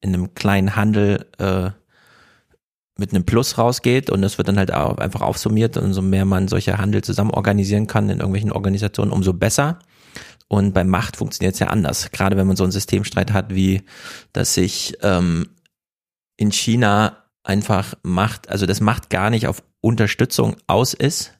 in 0.00 0.14
einem 0.14 0.34
kleinen 0.34 0.76
Handel 0.76 1.26
äh, 1.38 1.70
mit 3.00 3.12
einem 3.12 3.24
Plus 3.24 3.58
rausgeht 3.58 4.10
und 4.10 4.22
das 4.22 4.38
wird 4.38 4.46
dann 4.46 4.58
halt 4.58 4.72
auch 4.72 4.98
einfach 4.98 5.22
aufsummiert 5.22 5.76
und 5.76 5.84
umso 5.84 6.02
mehr 6.02 6.24
man 6.24 6.46
solche 6.46 6.78
Handel 6.78 7.02
zusammen 7.02 7.30
organisieren 7.30 7.86
kann 7.86 8.10
in 8.10 8.18
irgendwelchen 8.18 8.52
Organisationen, 8.52 9.10
umso 9.10 9.32
besser. 9.32 9.78
Und 10.46 10.74
bei 10.74 10.84
Macht 10.84 11.16
funktioniert 11.16 11.54
es 11.54 11.60
ja 11.60 11.68
anders. 11.68 12.10
Gerade 12.12 12.36
wenn 12.36 12.46
man 12.46 12.56
so 12.56 12.64
einen 12.64 12.72
Systemstreit 12.72 13.32
hat, 13.32 13.54
wie 13.54 13.82
dass 14.32 14.54
sich 14.54 14.96
ähm, 15.02 15.48
in 16.36 16.52
China 16.52 17.24
einfach 17.42 17.94
Macht, 18.02 18.48
also 18.48 18.66
das 18.66 18.80
Macht 18.80 19.10
gar 19.10 19.30
nicht 19.30 19.46
auf 19.46 19.62
Unterstützung 19.80 20.56
aus 20.66 20.92
ist, 20.92 21.32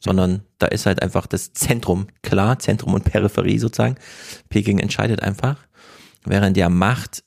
sondern 0.00 0.42
da 0.58 0.66
ist 0.66 0.86
halt 0.86 1.00
einfach 1.00 1.26
das 1.26 1.52
Zentrum 1.52 2.08
klar, 2.22 2.58
Zentrum 2.58 2.94
und 2.94 3.04
Peripherie 3.04 3.58
sozusagen. 3.58 3.96
Peking 4.48 4.78
entscheidet 4.78 5.22
einfach, 5.22 5.58
während 6.24 6.56
ja 6.56 6.68
Macht 6.68 7.22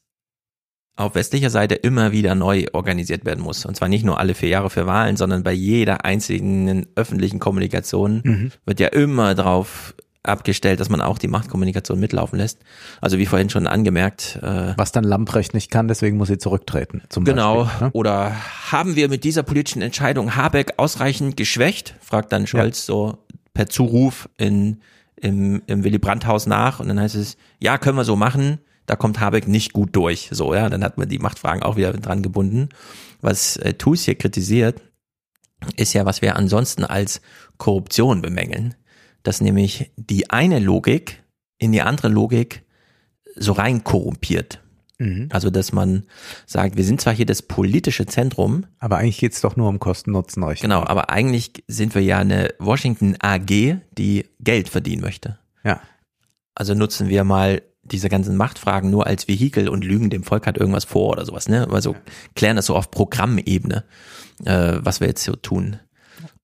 auf 0.97 1.13
westlicher 1.13 1.51
Seite 1.51 1.75
immer 1.75 2.11
wieder 2.11 2.35
neu 2.35 2.65
organisiert 2.73 3.23
werden 3.23 3.43
muss. 3.43 3.65
Und 3.65 3.75
zwar 3.77 3.87
nicht 3.87 4.03
nur 4.03 4.19
alle 4.19 4.33
vier 4.33 4.49
Jahre 4.49 4.69
für 4.71 4.87
Wahlen, 4.87 5.15
sondern 5.15 5.43
bei 5.43 5.53
jeder 5.53 6.03
einzigen 6.05 6.87
öffentlichen 6.95 7.39
Kommunikation 7.39 8.21
mhm. 8.23 8.51
wird 8.65 8.79
ja 8.79 8.87
immer 8.87 9.35
drauf 9.35 9.93
abgestellt, 10.23 10.79
dass 10.79 10.89
man 10.89 10.99
auch 10.99 11.19
die 11.19 11.27
Machtkommunikation 11.27 11.99
mitlaufen 11.99 12.39
lässt. 12.39 12.59
Also 12.99 13.19
wie 13.19 13.27
vorhin 13.27 13.49
schon 13.49 13.67
angemerkt. 13.67 14.39
Äh, 14.41 14.73
Was 14.75 14.91
dann 14.91 15.03
Lamprecht 15.03 15.53
nicht 15.53 15.71
kann, 15.71 15.87
deswegen 15.87 16.17
muss 16.17 16.27
sie 16.27 16.39
zurücktreten. 16.39 17.03
Genau. 17.13 17.63
Beispiel, 17.65 17.87
ne? 17.87 17.91
Oder 17.93 18.35
haben 18.71 18.95
wir 18.95 19.07
mit 19.07 19.23
dieser 19.23 19.43
politischen 19.43 19.81
Entscheidung 19.81 20.35
Habeck 20.35 20.73
ausreichend 20.77 21.37
geschwächt? 21.37 21.95
Fragt 22.01 22.31
dann 22.31 22.47
Scholz 22.47 22.87
ja. 22.87 22.93
so 22.93 23.17
per 23.53 23.67
Zuruf 23.67 24.27
in, 24.37 24.81
im, 25.15 25.61
im 25.67 25.83
Willy 25.83 25.99
Brandt-Haus 25.99 26.47
nach. 26.47 26.79
Und 26.79 26.89
dann 26.89 26.99
heißt 26.99 27.15
es, 27.15 27.37
ja, 27.59 27.77
können 27.77 27.97
wir 27.97 28.03
so 28.03 28.15
machen 28.15 28.59
da 28.87 28.95
kommt 28.95 29.19
Habeck 29.19 29.47
nicht 29.47 29.73
gut 29.73 29.95
durch. 29.95 30.29
So, 30.31 30.55
ja, 30.55 30.69
dann 30.69 30.83
hat 30.83 30.97
man 30.97 31.07
die 31.07 31.19
Machtfragen 31.19 31.61
auch 31.61 31.75
wieder 31.75 31.93
dran 31.93 32.23
gebunden. 32.23 32.69
Was 33.21 33.57
äh, 33.57 33.73
Tus 33.73 34.03
hier 34.03 34.15
kritisiert, 34.15 34.81
ist 35.75 35.93
ja, 35.93 36.05
was 36.05 36.21
wir 36.21 36.35
ansonsten 36.35 36.83
als 36.83 37.21
Korruption 37.57 38.21
bemängeln, 38.21 38.75
dass 39.23 39.41
nämlich 39.41 39.91
die 39.97 40.29
eine 40.29 40.59
Logik 40.59 41.23
in 41.57 41.71
die 41.71 41.81
andere 41.81 42.07
Logik 42.07 42.63
so 43.35 43.51
rein 43.51 43.83
korrumpiert. 43.83 44.61
Mhm. 44.99 45.27
Also, 45.31 45.49
dass 45.49 45.73
man 45.73 46.03
sagt, 46.45 46.77
wir 46.77 46.83
sind 46.83 47.01
zwar 47.01 47.13
hier 47.13 47.25
das 47.25 47.41
politische 47.41 48.05
Zentrum. 48.05 48.65
Aber 48.79 48.97
eigentlich 48.97 49.19
geht's 49.19 49.41
doch 49.41 49.55
nur 49.55 49.69
um 49.69 49.79
Kosten-Nutzen-Rechnung. 49.79 50.69
Genau, 50.69 50.83
aber 50.83 51.09
eigentlich 51.09 51.63
sind 51.67 51.93
wir 51.93 52.01
ja 52.01 52.19
eine 52.19 52.53
Washington 52.57 53.15
AG, 53.19 53.81
die 53.97 54.25
Geld 54.39 54.69
verdienen 54.69 55.01
möchte. 55.01 55.37
Ja. 55.63 55.81
Also 56.55 56.73
nutzen 56.73 57.09
wir 57.09 57.23
mal 57.23 57.61
diese 57.91 58.09
ganzen 58.09 58.35
Machtfragen 58.35 58.89
nur 58.89 59.07
als 59.07 59.27
Vehikel 59.27 59.69
und 59.69 59.83
lügen 59.83 60.09
dem 60.09 60.23
Volk 60.23 60.45
halt 60.45 60.57
irgendwas 60.57 60.85
vor 60.85 61.11
oder 61.11 61.25
sowas, 61.25 61.49
ne? 61.49 61.67
Also 61.71 61.95
klären 62.35 62.55
das 62.55 62.67
so 62.67 62.75
auf 62.75 62.91
Programmebene, 62.91 63.83
äh, 64.45 64.73
was 64.79 64.99
wir 64.99 65.07
jetzt 65.07 65.23
so 65.23 65.35
tun. 65.35 65.79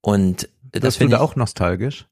Und 0.01 0.49
das 0.71 0.97
finde 0.97 1.15
ich 1.15 1.21
auch 1.21 1.35
nostalgisch. 1.35 2.07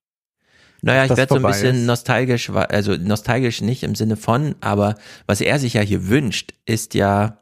Naja, 0.81 1.05
ich 1.05 1.15
werde 1.15 1.35
so 1.35 1.35
ein 1.35 1.51
bisschen 1.51 1.77
ist. 1.77 1.85
nostalgisch, 1.85 2.49
also 2.49 2.95
nostalgisch 2.95 3.61
nicht 3.61 3.83
im 3.83 3.93
Sinne 3.93 4.17
von, 4.17 4.55
aber 4.61 4.95
was 5.27 5.41
er 5.41 5.59
sich 5.59 5.75
ja 5.75 5.81
hier 5.81 6.07
wünscht, 6.09 6.53
ist 6.65 6.95
ja, 6.95 7.37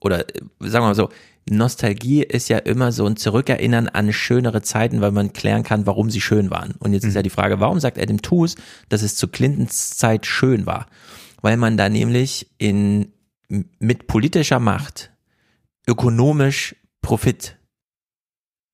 oder 0.00 0.24
sagen 0.60 0.84
wir 0.84 0.88
mal 0.88 0.94
so, 0.94 1.10
Nostalgie 1.50 2.22
ist 2.22 2.48
ja 2.48 2.58
immer 2.58 2.92
so 2.92 3.06
ein 3.06 3.16
Zurückerinnern 3.16 3.88
an 3.88 4.12
schönere 4.12 4.62
Zeiten, 4.62 5.00
weil 5.00 5.12
man 5.12 5.32
klären 5.32 5.62
kann, 5.62 5.86
warum 5.86 6.10
sie 6.10 6.20
schön 6.20 6.50
waren. 6.50 6.74
Und 6.78 6.92
jetzt 6.92 7.04
mhm. 7.04 7.08
ist 7.10 7.14
ja 7.14 7.22
die 7.22 7.30
Frage, 7.30 7.58
warum 7.60 7.80
sagt 7.80 7.98
Adam 7.98 8.22
Tooze, 8.22 8.56
dass 8.88 9.02
es 9.02 9.16
zu 9.16 9.28
Clintons 9.28 9.96
Zeit 9.96 10.26
schön 10.26 10.66
war? 10.66 10.86
Weil 11.40 11.56
man 11.56 11.76
da 11.76 11.88
nämlich 11.88 12.50
in, 12.58 13.12
mit 13.48 14.06
politischer 14.06 14.60
Macht 14.60 15.12
ökonomisch 15.86 16.76
Profit, 17.00 17.56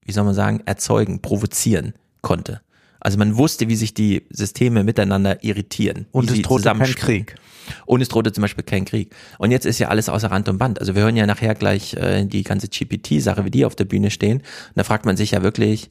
wie 0.04 0.12
soll 0.12 0.24
man 0.24 0.34
sagen, 0.34 0.62
erzeugen, 0.66 1.20
provozieren 1.22 1.94
konnte. 2.22 2.62
Also 3.04 3.18
man 3.18 3.36
wusste, 3.36 3.68
wie 3.68 3.76
sich 3.76 3.92
die 3.92 4.26
Systeme 4.30 4.82
miteinander 4.82 5.44
irritieren. 5.44 6.06
Und 6.10 6.30
es 6.30 6.40
drohte 6.40 6.72
kein 6.72 6.94
Krieg. 6.94 7.36
Und 7.84 8.00
es 8.00 8.08
drohte 8.08 8.32
zum 8.32 8.42
Beispiel 8.42 8.64
kein 8.64 8.86
Krieg. 8.86 9.14
Und 9.38 9.50
jetzt 9.50 9.66
ist 9.66 9.78
ja 9.78 9.88
alles 9.88 10.08
außer 10.08 10.30
Rand 10.30 10.48
und 10.48 10.56
Band. 10.56 10.80
Also 10.80 10.94
wir 10.94 11.02
hören 11.02 11.16
ja 11.16 11.26
nachher 11.26 11.54
gleich 11.54 11.94
äh, 11.94 12.24
die 12.24 12.42
ganze 12.42 12.68
GPT-Sache, 12.68 13.44
wie 13.44 13.50
die 13.50 13.66
auf 13.66 13.76
der 13.76 13.84
Bühne 13.84 14.10
stehen. 14.10 14.38
Und 14.38 14.76
da 14.76 14.84
fragt 14.84 15.04
man 15.04 15.18
sich 15.18 15.32
ja 15.32 15.42
wirklich, 15.42 15.90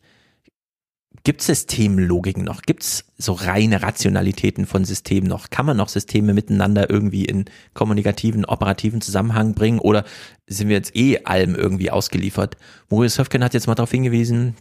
gibt 1.23 1.41
es 1.41 1.47
Systemlogiken 1.47 2.43
noch? 2.43 2.61
Gibt 2.63 2.83
es 2.83 3.05
so 3.17 3.33
reine 3.33 3.81
Rationalitäten 3.81 4.65
von 4.65 4.83
Systemen 4.85 5.29
noch? 5.29 5.49
Kann 5.49 5.65
man 5.65 5.77
noch 5.77 5.89
Systeme 5.89 6.33
miteinander 6.33 6.89
irgendwie 6.89 7.25
in 7.25 7.45
kommunikativen, 7.73 8.45
operativen 8.45 9.01
Zusammenhang 9.01 9.53
bringen? 9.53 9.79
Oder 9.79 10.03
sind 10.47 10.67
wir 10.67 10.75
jetzt 10.75 10.95
eh 10.95 11.19
allem 11.23 11.55
irgendwie 11.55 11.91
ausgeliefert? 11.91 12.57
Maurice 12.89 13.19
Höfken 13.19 13.43
hat 13.43 13.53
jetzt 13.53 13.67
mal 13.67 13.75
darauf 13.75 13.91
hingewiesen, 13.91 14.55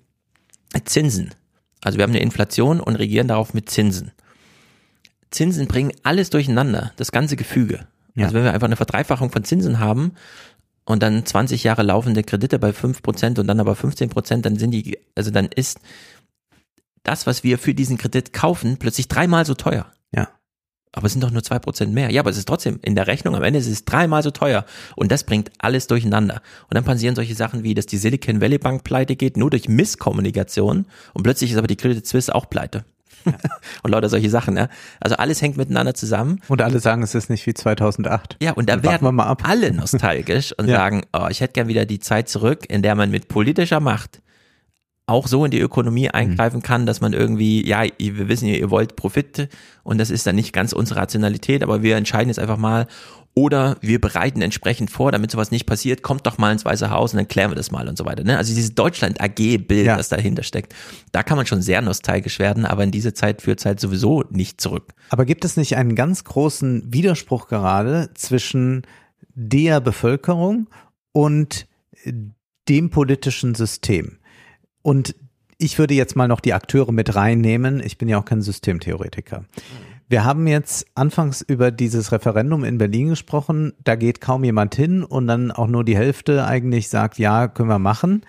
Zinsen. 0.85 1.35
Also 1.83 1.99
wir 1.99 2.05
haben 2.05 2.13
eine 2.13 2.21
Inflation 2.21 2.81
und 2.81 2.97
regieren 2.97 3.29
darauf 3.29 3.55
mit 3.55 3.69
Zinsen. 3.69 4.13
Zinsen 5.31 5.67
bringen 5.67 5.93
alles 6.03 6.31
durcheinander, 6.31 6.93
das 6.97 7.11
ganze 7.11 7.37
Gefüge. 7.37 7.87
Ja. 8.15 8.25
Also 8.25 8.35
wenn 8.37 8.45
wir 8.45 8.53
einfach 8.53 8.67
eine 8.67 8.77
Verdreifachung 8.77 9.31
von 9.31 9.45
Zinsen 9.45 9.81
haben 9.81 10.13
und 10.85 11.03
dann 11.03 11.25
20 11.25 11.65
Jahre 11.65 11.83
laufende 11.83 12.23
Kredite 12.23 12.59
bei 12.59 12.71
5% 12.71 13.41
und 13.41 13.47
dann 13.47 13.61
aber 13.61 13.73
15%, 13.73 14.43
dann 14.43 14.57
sind 14.57 14.71
die, 14.71 14.99
also 15.15 15.31
dann 15.31 15.47
ist 15.47 15.81
das, 17.03 17.27
was 17.27 17.45
wir 17.45 17.59
für 17.59 17.75
diesen 17.75 17.99
Kredit 17.99 18.33
kaufen, 18.33 18.77
plötzlich 18.79 19.09
dreimal 19.09 19.45
so 19.45 19.55
teuer. 19.55 19.87
Ja. 20.15 20.29
Aber 20.93 21.07
es 21.07 21.13
sind 21.13 21.25
doch 21.25 21.31
nur 21.31 21.43
zwei 21.43 21.59
Prozent 21.59 21.93
mehr. 21.95 22.11
Ja, 22.11 22.21
aber 22.21 22.31
es 22.31 22.37
ist 22.37 22.47
trotzdem 22.47 22.79
in 22.83 22.95
der 22.95 23.07
Rechnung 23.07 23.35
am 23.35 23.43
Ende 23.43 23.59
ist 23.59 23.67
es 23.67 23.85
dreimal 23.85 24.23
so 24.23 24.31
teuer. 24.31 24.65
Und 24.95 25.11
das 25.11 25.25
bringt 25.25 25.51
alles 25.59 25.87
durcheinander. 25.87 26.43
Und 26.69 26.75
dann 26.75 26.85
passieren 26.85 27.17
solche 27.17 27.35
Sachen 27.35 27.63
wie, 27.63 27.75
dass 27.75 27.87
die 27.87 27.97
Silicon 27.97 28.41
Valley 28.41 28.59
Bank 28.59 28.85
pleite 28.85 29.17
geht, 29.17 29.37
nur 29.37 29.51
durch 29.51 29.69
Misskommunikation. 29.69 30.87
Und 31.15 31.23
plötzlich 31.23 31.51
ist 31.53 31.57
aber 31.57 31.67
die 31.67 31.77
Credit 31.77 32.07
Suisse 32.07 32.35
auch 32.35 32.49
pleite. 32.49 32.85
und 33.83 33.91
lauter 33.91 34.09
solche 34.09 34.29
Sachen, 34.29 34.57
ja. 34.57 34.69
Also 35.01 35.17
alles 35.17 35.41
hängt 35.41 35.57
miteinander 35.57 35.95
zusammen. 35.95 36.41
Und 36.49 36.61
alle 36.61 36.81
sagen, 36.81 37.03
es 37.03 37.15
ist 37.15 37.31
nicht 37.31 37.47
wie 37.47 37.55
2008. 37.55 38.37
Ja, 38.43 38.53
und 38.53 38.69
da 38.69 38.77
dann 38.77 38.83
werden 38.83 39.21
alle 39.21 39.73
nostalgisch 39.73 40.53
und 40.59 40.69
ja. 40.69 40.77
sagen, 40.77 41.03
oh, 41.13 41.29
ich 41.31 41.41
hätte 41.41 41.55
gern 41.55 41.69
wieder 41.69 41.87
die 41.87 42.01
Zeit 42.01 42.29
zurück, 42.29 42.67
in 42.69 42.83
der 42.83 42.95
man 42.95 43.11
mit 43.11 43.29
politischer 43.29 43.81
Macht 43.81 44.21
auch 45.07 45.27
so 45.27 45.45
in 45.45 45.51
die 45.51 45.61
Ökonomie 45.61 46.05
mhm. 46.05 46.15
eingreifen 46.15 46.63
kann, 46.63 46.87
dass 46.87 47.01
man 47.01 47.13
irgendwie, 47.13 47.67
ja, 47.67 47.83
wir 47.99 48.29
wissen 48.29 48.47
ja, 48.47 48.55
ihr 48.55 48.71
wollt 48.71 48.97
Profit 48.97 49.49
und 49.83 49.99
das 49.99 50.11
ist 50.11 50.27
dann 50.27 50.37
nicht 50.37 50.53
ganz 50.53 50.73
unsere 50.73 51.01
Rationalität, 51.01 51.63
aber 51.63 51.83
wir 51.83 51.97
entscheiden 51.97 52.29
jetzt 52.29 52.39
einfach 52.39 52.57
mal 52.57 52.87
oder 53.35 53.77
wir 53.81 53.99
bereiten 54.01 54.43
entsprechend 54.43 54.91
vor, 54.91 55.11
damit 55.11 55.31
sowas 55.31 55.51
nicht 55.51 55.65
passiert, 55.65 56.03
kommt 56.03 56.27
doch 56.27 56.37
mal 56.37 56.53
ins 56.53 56.65
Weiße 56.65 56.91
Haus 56.91 57.13
und 57.13 57.17
dann 57.17 57.29
klären 57.29 57.51
wir 57.51 57.55
das 57.55 57.71
mal 57.71 57.89
und 57.89 57.97
so 57.97 58.05
weiter. 58.05 58.25
Ne? 58.25 58.37
Also 58.37 58.55
dieses 58.55 58.75
Deutschland-AG-Bild, 58.75 59.87
ja. 59.87 59.97
das 59.97 60.11
dahinter 60.11 60.43
steckt, 60.43 60.75
da 61.13 61.23
kann 61.23 61.39
man 61.39 61.47
schon 61.47 61.63
sehr 61.63 61.81
nostalgisch 61.81 62.39
werden, 62.39 62.67
aber 62.67 62.85
in 62.85 62.91
diese 62.91 63.15
Zeit 63.15 63.41
führt 63.41 63.61
es 63.61 63.65
halt 63.65 63.81
sowieso 63.81 64.25
nicht 64.31 64.61
zurück. 64.61 64.93
Aber 65.09 65.25
gibt 65.25 65.45
es 65.47 65.57
nicht 65.57 65.77
einen 65.77 65.95
ganz 65.95 66.25
großen 66.25 66.93
Widerspruch 66.93 67.49
gerade 67.49 68.11
zwischen 68.15 68.83
der 69.35 69.81
Bevölkerung 69.81 70.69
und 71.13 71.67
dem 72.69 72.91
politischen 72.91 73.55
System? 73.55 74.19
Und 74.83 75.15
ich 75.59 75.79
würde 75.79 75.95
jetzt 75.95 76.17
mal 76.17 76.29
noch 76.29 76.41
die 76.41 76.55
Akteure 76.55 76.93
mit 76.93 77.15
reinnehmen. 77.15 77.81
Ich 77.85 77.99
bin 77.99 78.09
ja 78.09 78.19
auch 78.19 78.25
kein 78.25 78.43
Systemtheoretiker. 78.43 79.45
Wir 80.09 80.25
haben 80.25 80.47
jetzt 80.47 80.87
anfangs 80.95 81.41
über 81.41 81.71
dieses 81.71 82.13
Referendum 82.13 82.65
in 82.65 82.77
Berlin 82.77 83.09
gesprochen. 83.09 83.73
Da 83.83 83.95
geht 83.95 84.21
kaum 84.21 84.45
jemand 84.45 84.75
hin 84.75 85.05
und 85.05 85.27
dann 85.27 85.51
auch 85.51 85.69
nur 85.69 85.85
die 85.85 85.97
Hälfte 85.97 86.45
eigentlich 86.45 86.89
sagt, 86.89 87.19
ja, 87.19 87.49
können 87.49 87.69
wir 87.69 87.79
machen. 87.79 88.23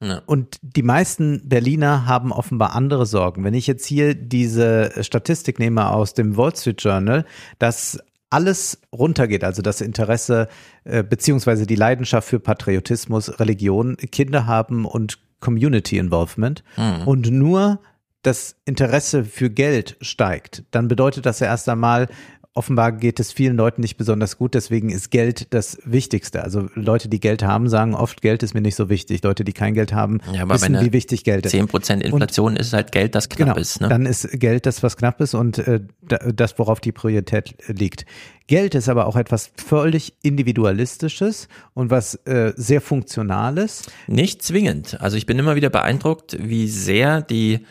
Ja. 0.00 0.22
Und 0.26 0.58
die 0.60 0.82
meisten 0.82 1.48
Berliner 1.48 2.06
haben 2.06 2.30
offenbar 2.30 2.76
andere 2.76 3.06
Sorgen. 3.06 3.42
Wenn 3.42 3.54
ich 3.54 3.66
jetzt 3.66 3.86
hier 3.86 4.14
diese 4.14 4.92
Statistik 5.02 5.58
nehme 5.58 5.90
aus 5.90 6.14
dem 6.14 6.36
Wall 6.36 6.54
Street 6.54 6.82
Journal, 6.82 7.24
dass 7.58 7.98
alles 8.28 8.80
runtergeht, 8.92 9.44
also 9.44 9.62
das 9.62 9.80
Interesse 9.80 10.48
äh, 10.84 11.02
beziehungsweise 11.02 11.66
die 11.66 11.76
Leidenschaft 11.76 12.28
für 12.28 12.38
Patriotismus, 12.38 13.40
Religion, 13.40 13.96
Kinder 13.96 14.46
haben 14.46 14.84
und 14.84 15.18
Community 15.40 15.98
Involvement 15.98 16.64
mhm. 16.76 17.06
und 17.06 17.30
nur 17.30 17.80
das 18.22 18.56
Interesse 18.64 19.24
für 19.24 19.50
Geld 19.50 19.96
steigt, 20.00 20.64
dann 20.72 20.88
bedeutet 20.88 21.26
das 21.26 21.38
ja 21.38 21.46
erst 21.46 21.68
einmal, 21.68 22.08
offenbar 22.56 22.92
geht 22.92 23.20
es 23.20 23.32
vielen 23.32 23.56
Leuten 23.56 23.82
nicht 23.82 23.96
besonders 23.96 24.38
gut, 24.38 24.54
deswegen 24.54 24.90
ist 24.90 25.10
Geld 25.10 25.52
das 25.52 25.78
Wichtigste. 25.84 26.42
Also 26.42 26.68
Leute, 26.74 27.08
die 27.08 27.20
Geld 27.20 27.42
haben, 27.42 27.68
sagen 27.68 27.94
oft, 27.94 28.22
Geld 28.22 28.42
ist 28.42 28.54
mir 28.54 28.62
nicht 28.62 28.76
so 28.76 28.88
wichtig. 28.88 29.22
Leute, 29.22 29.44
die 29.44 29.52
kein 29.52 29.74
Geld 29.74 29.92
haben, 29.92 30.20
ja, 30.32 30.48
wissen, 30.48 30.80
wie 30.80 30.92
wichtig 30.92 31.24
Geld 31.24 31.46
ist. 31.46 31.54
10% 31.54 32.00
Inflation 32.00 32.52
und, 32.52 32.58
ist 32.58 32.72
halt 32.72 32.92
Geld, 32.92 33.14
das 33.14 33.28
knapp 33.28 33.48
genau, 33.48 33.60
ist. 33.60 33.80
Ne? 33.80 33.88
Dann 33.88 34.06
ist 34.06 34.28
Geld 34.32 34.66
das, 34.66 34.82
was 34.82 34.96
knapp 34.96 35.20
ist 35.20 35.34
und 35.34 35.58
äh, 35.58 35.80
das, 36.02 36.58
worauf 36.58 36.80
die 36.80 36.92
Priorität 36.92 37.54
liegt. 37.68 38.06
Geld 38.46 38.74
ist 38.74 38.88
aber 38.88 39.06
auch 39.06 39.16
etwas 39.16 39.50
völlig 39.56 40.14
Individualistisches 40.22 41.48
und 41.74 41.90
was 41.90 42.14
äh, 42.26 42.52
sehr 42.56 42.80
Funktionales. 42.80 43.82
Nicht 44.06 44.42
zwingend. 44.42 45.00
Also 45.00 45.16
ich 45.16 45.26
bin 45.26 45.38
immer 45.38 45.56
wieder 45.56 45.70
beeindruckt, 45.70 46.36
wie 46.40 46.68
sehr 46.68 47.22
die 47.22 47.66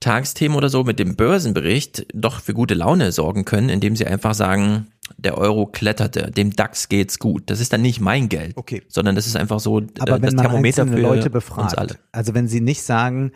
Tagsthemen 0.00 0.56
oder 0.56 0.68
so 0.68 0.84
mit 0.84 0.98
dem 0.98 1.16
Börsenbericht 1.16 2.06
doch 2.14 2.40
für 2.40 2.54
gute 2.54 2.74
Laune 2.74 3.12
sorgen 3.12 3.44
können, 3.44 3.68
indem 3.68 3.96
sie 3.96 4.06
einfach 4.06 4.34
sagen, 4.34 4.88
der 5.16 5.38
Euro 5.38 5.66
kletterte, 5.66 6.30
dem 6.30 6.54
DAX 6.54 6.88
geht's 6.88 7.18
gut. 7.18 7.44
Das 7.46 7.60
ist 7.60 7.72
dann 7.72 7.82
nicht 7.82 8.00
mein 8.00 8.28
Geld, 8.28 8.56
okay. 8.56 8.82
sondern 8.88 9.14
das 9.14 9.26
ist 9.26 9.36
einfach 9.36 9.60
so 9.60 9.82
Aber 9.98 10.16
äh, 10.16 10.20
das 10.20 10.34
Thermometer 10.34 10.86
für 10.86 10.98
Leute 10.98 11.30
befragt, 11.30 11.62
uns 11.62 11.74
alle. 11.74 11.98
Also 12.12 12.34
wenn 12.34 12.48
sie 12.48 12.60
nicht 12.60 12.82
sagen, 12.82 13.32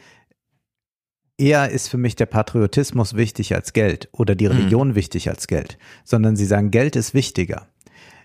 eher 1.36 1.70
ist 1.70 1.88
für 1.88 1.98
mich 1.98 2.16
der 2.16 2.26
Patriotismus 2.26 3.14
wichtig 3.14 3.54
als 3.54 3.72
Geld 3.72 4.08
oder 4.12 4.34
die 4.34 4.48
hm. 4.48 4.56
Religion 4.56 4.88
hm. 4.90 4.94
wichtig 4.94 5.28
als 5.28 5.46
Geld, 5.46 5.78
sondern 6.04 6.36
sie 6.36 6.46
sagen, 6.46 6.70
Geld 6.70 6.96
ist 6.96 7.14
wichtiger. 7.14 7.68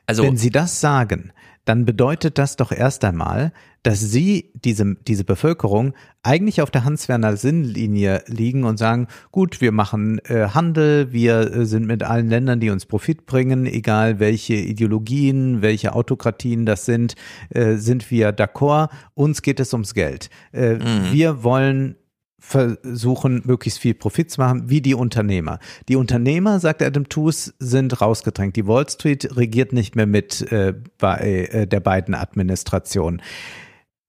Also, 0.06 0.24
wenn 0.24 0.36
sie 0.36 0.50
das 0.50 0.82
sagen, 0.82 1.32
dann 1.66 1.86
bedeutet 1.86 2.38
das 2.38 2.56
doch 2.56 2.72
erst 2.72 3.04
einmal, 3.06 3.54
dass 3.84 4.00
sie, 4.00 4.52
diese, 4.54 4.96
diese 5.08 5.24
Bevölkerung, 5.24 5.94
eigentlich 6.24 6.62
auf 6.62 6.72
der 6.72 6.86
Hans-Werner-Sinn-Linie 6.86 8.24
liegen 8.28 8.64
und 8.64 8.78
sagen, 8.78 9.08
gut, 9.32 9.60
wir 9.60 9.72
machen 9.72 10.20
äh, 10.26 10.48
Handel, 10.54 11.12
wir 11.12 11.54
äh, 11.54 11.66
sind 11.66 11.86
mit 11.86 12.04
allen 12.04 12.30
Ländern, 12.30 12.62
die 12.62 12.70
uns 12.70 12.86
Profit 12.86 13.26
bringen, 13.26 13.66
egal 13.66 14.20
welche 14.20 14.56
Ideologien, 14.56 15.62
welche 15.62 15.94
Autokratien 15.94 16.66
das 16.66 16.86
sind, 16.86 17.16
äh, 17.50 17.76
sind 17.76 18.10
wir 18.10 18.32
d'accord, 18.36 18.90
uns 19.14 19.42
geht 19.42 19.60
es 19.60 19.74
ums 19.74 19.94
Geld. 19.94 20.30
Äh, 20.54 20.76
mhm. 20.76 21.12
Wir 21.12 21.44
wollen 21.44 21.96
versuchen, 22.46 23.42
möglichst 23.46 23.80
viel 23.80 23.94
Profit 23.94 24.30
zu 24.30 24.42
machen, 24.42 24.70
wie 24.70 24.82
die 24.82 24.96
Unternehmer. 24.96 25.60
Die 25.88 25.96
Unternehmer, 25.96 26.60
sagt 26.60 26.82
Adam 26.82 27.08
Tooze, 27.08 27.54
sind 27.58 28.02
rausgedrängt. 28.02 28.58
Die 28.58 28.68
Wall 28.68 28.88
Street 28.90 29.38
regiert 29.38 29.72
nicht 29.72 29.96
mehr 29.96 30.06
mit 30.06 30.52
äh, 30.52 30.74
bei 31.00 31.48
äh, 31.52 31.68
der 31.68 31.80
beiden 31.80 32.14
Administrationen. 32.14 33.22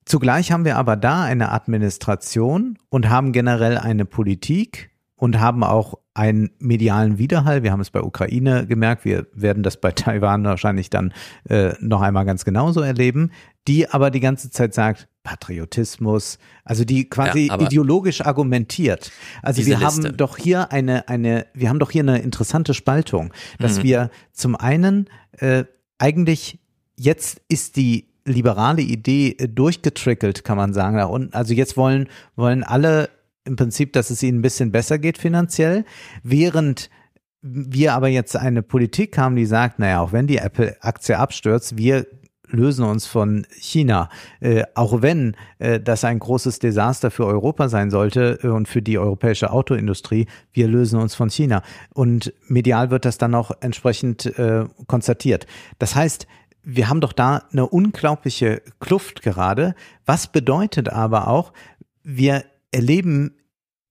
Zugleich 0.04 0.50
haben 0.50 0.64
wir 0.64 0.76
aber 0.76 0.96
da 0.96 1.22
eine 1.22 1.52
Administration 1.52 2.76
und 2.90 3.08
haben 3.08 3.32
generell 3.32 3.78
eine 3.78 4.04
Politik 4.04 4.90
und 5.16 5.40
haben 5.40 5.62
auch 5.62 5.98
einen 6.12 6.50
medialen 6.58 7.18
Widerhall. 7.18 7.62
Wir 7.62 7.72
haben 7.72 7.80
es 7.80 7.90
bei 7.90 8.02
Ukraine 8.02 8.66
gemerkt, 8.66 9.04
wir 9.04 9.26
werden 9.32 9.62
das 9.62 9.80
bei 9.80 9.90
Taiwan 9.92 10.44
wahrscheinlich 10.44 10.90
dann 10.90 11.12
äh, 11.48 11.74
noch 11.80 12.00
einmal 12.00 12.24
ganz 12.24 12.44
genauso 12.44 12.80
erleben, 12.80 13.30
die 13.66 13.88
aber 13.88 14.10
die 14.10 14.20
ganze 14.20 14.50
Zeit 14.50 14.74
sagt, 14.74 15.08
Patriotismus, 15.22 16.38
also 16.64 16.84
die 16.84 17.08
quasi 17.08 17.46
ja, 17.48 17.58
ideologisch 17.58 18.20
argumentiert. 18.20 19.10
Also 19.42 19.64
wir 19.64 19.80
haben 19.80 20.02
Liste. 20.02 20.12
doch 20.12 20.36
hier 20.36 20.70
eine, 20.70 21.08
eine, 21.08 21.46
wir 21.54 21.70
haben 21.70 21.78
doch 21.78 21.90
hier 21.90 22.02
eine 22.02 22.18
interessante 22.18 22.74
Spaltung, 22.74 23.32
dass 23.58 23.78
mhm. 23.78 23.82
wir 23.84 24.10
zum 24.32 24.54
einen 24.54 25.08
äh, 25.38 25.64
eigentlich 25.98 26.60
jetzt 26.96 27.40
ist 27.48 27.76
die 27.76 28.08
liberale 28.26 28.82
Idee 28.82 29.34
durchgetrickelt, 29.34 30.44
kann 30.44 30.56
man 30.56 30.72
sagen. 30.72 31.02
Und 31.04 31.34
also 31.34 31.54
jetzt 31.54 31.76
wollen, 31.76 32.08
wollen 32.36 32.62
alle 32.62 33.08
im 33.44 33.56
Prinzip, 33.56 33.92
dass 33.92 34.10
es 34.10 34.22
ihnen 34.22 34.38
ein 34.38 34.42
bisschen 34.42 34.72
besser 34.72 34.98
geht 34.98 35.18
finanziell, 35.18 35.84
während 36.22 36.90
wir 37.42 37.92
aber 37.92 38.08
jetzt 38.08 38.36
eine 38.36 38.62
Politik 38.62 39.18
haben, 39.18 39.36
die 39.36 39.44
sagt, 39.44 39.78
naja, 39.78 40.00
auch 40.00 40.12
wenn 40.12 40.26
die 40.26 40.38
Apple-Aktie 40.38 41.18
abstürzt, 41.18 41.76
wir 41.76 42.06
lösen 42.48 42.84
uns 42.84 43.06
von 43.06 43.46
China. 43.50 44.08
Äh, 44.40 44.64
auch 44.74 45.02
wenn 45.02 45.36
äh, 45.58 45.80
das 45.80 46.04
ein 46.04 46.18
großes 46.18 46.58
Desaster 46.58 47.10
für 47.10 47.26
Europa 47.26 47.68
sein 47.68 47.90
sollte 47.90 48.38
äh, 48.42 48.48
und 48.48 48.68
für 48.68 48.80
die 48.80 48.98
europäische 48.98 49.50
Autoindustrie, 49.50 50.26
wir 50.52 50.68
lösen 50.68 50.98
uns 51.00 51.14
von 51.14 51.30
China. 51.30 51.62
Und 51.92 52.32
medial 52.46 52.90
wird 52.90 53.04
das 53.04 53.18
dann 53.18 53.34
auch 53.34 53.50
entsprechend 53.60 54.26
äh, 54.38 54.64
konstatiert. 54.86 55.46
Das 55.78 55.94
heißt, 55.94 56.26
wir 56.62 56.88
haben 56.88 57.00
doch 57.00 57.12
da 57.12 57.42
eine 57.52 57.66
unglaubliche 57.66 58.62
Kluft 58.80 59.22
gerade. 59.22 59.74
Was 60.06 60.28
bedeutet 60.28 60.88
aber 60.88 61.28
auch, 61.28 61.52
wir 62.02 62.44
erleben, 62.74 63.36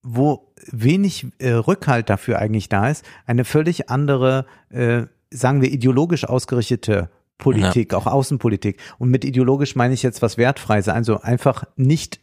wo 0.02 0.52
wenig 0.70 1.26
äh, 1.38 1.52
Rückhalt 1.52 2.10
dafür 2.10 2.38
eigentlich 2.38 2.68
da 2.68 2.88
ist, 2.90 3.04
eine 3.26 3.44
völlig 3.44 3.88
andere, 3.90 4.46
äh, 4.70 5.04
sagen 5.30 5.62
wir, 5.62 5.72
ideologisch 5.72 6.24
ausgerichtete 6.24 7.10
Politik, 7.38 7.92
ja. 7.92 7.98
auch 7.98 8.06
Außenpolitik. 8.06 8.80
Und 8.98 9.10
mit 9.10 9.24
ideologisch 9.24 9.74
meine 9.74 9.94
ich 9.94 10.02
jetzt 10.02 10.22
was 10.22 10.36
wertfreies, 10.36 10.88
also 10.88 11.20
einfach 11.20 11.64
nicht 11.76 12.20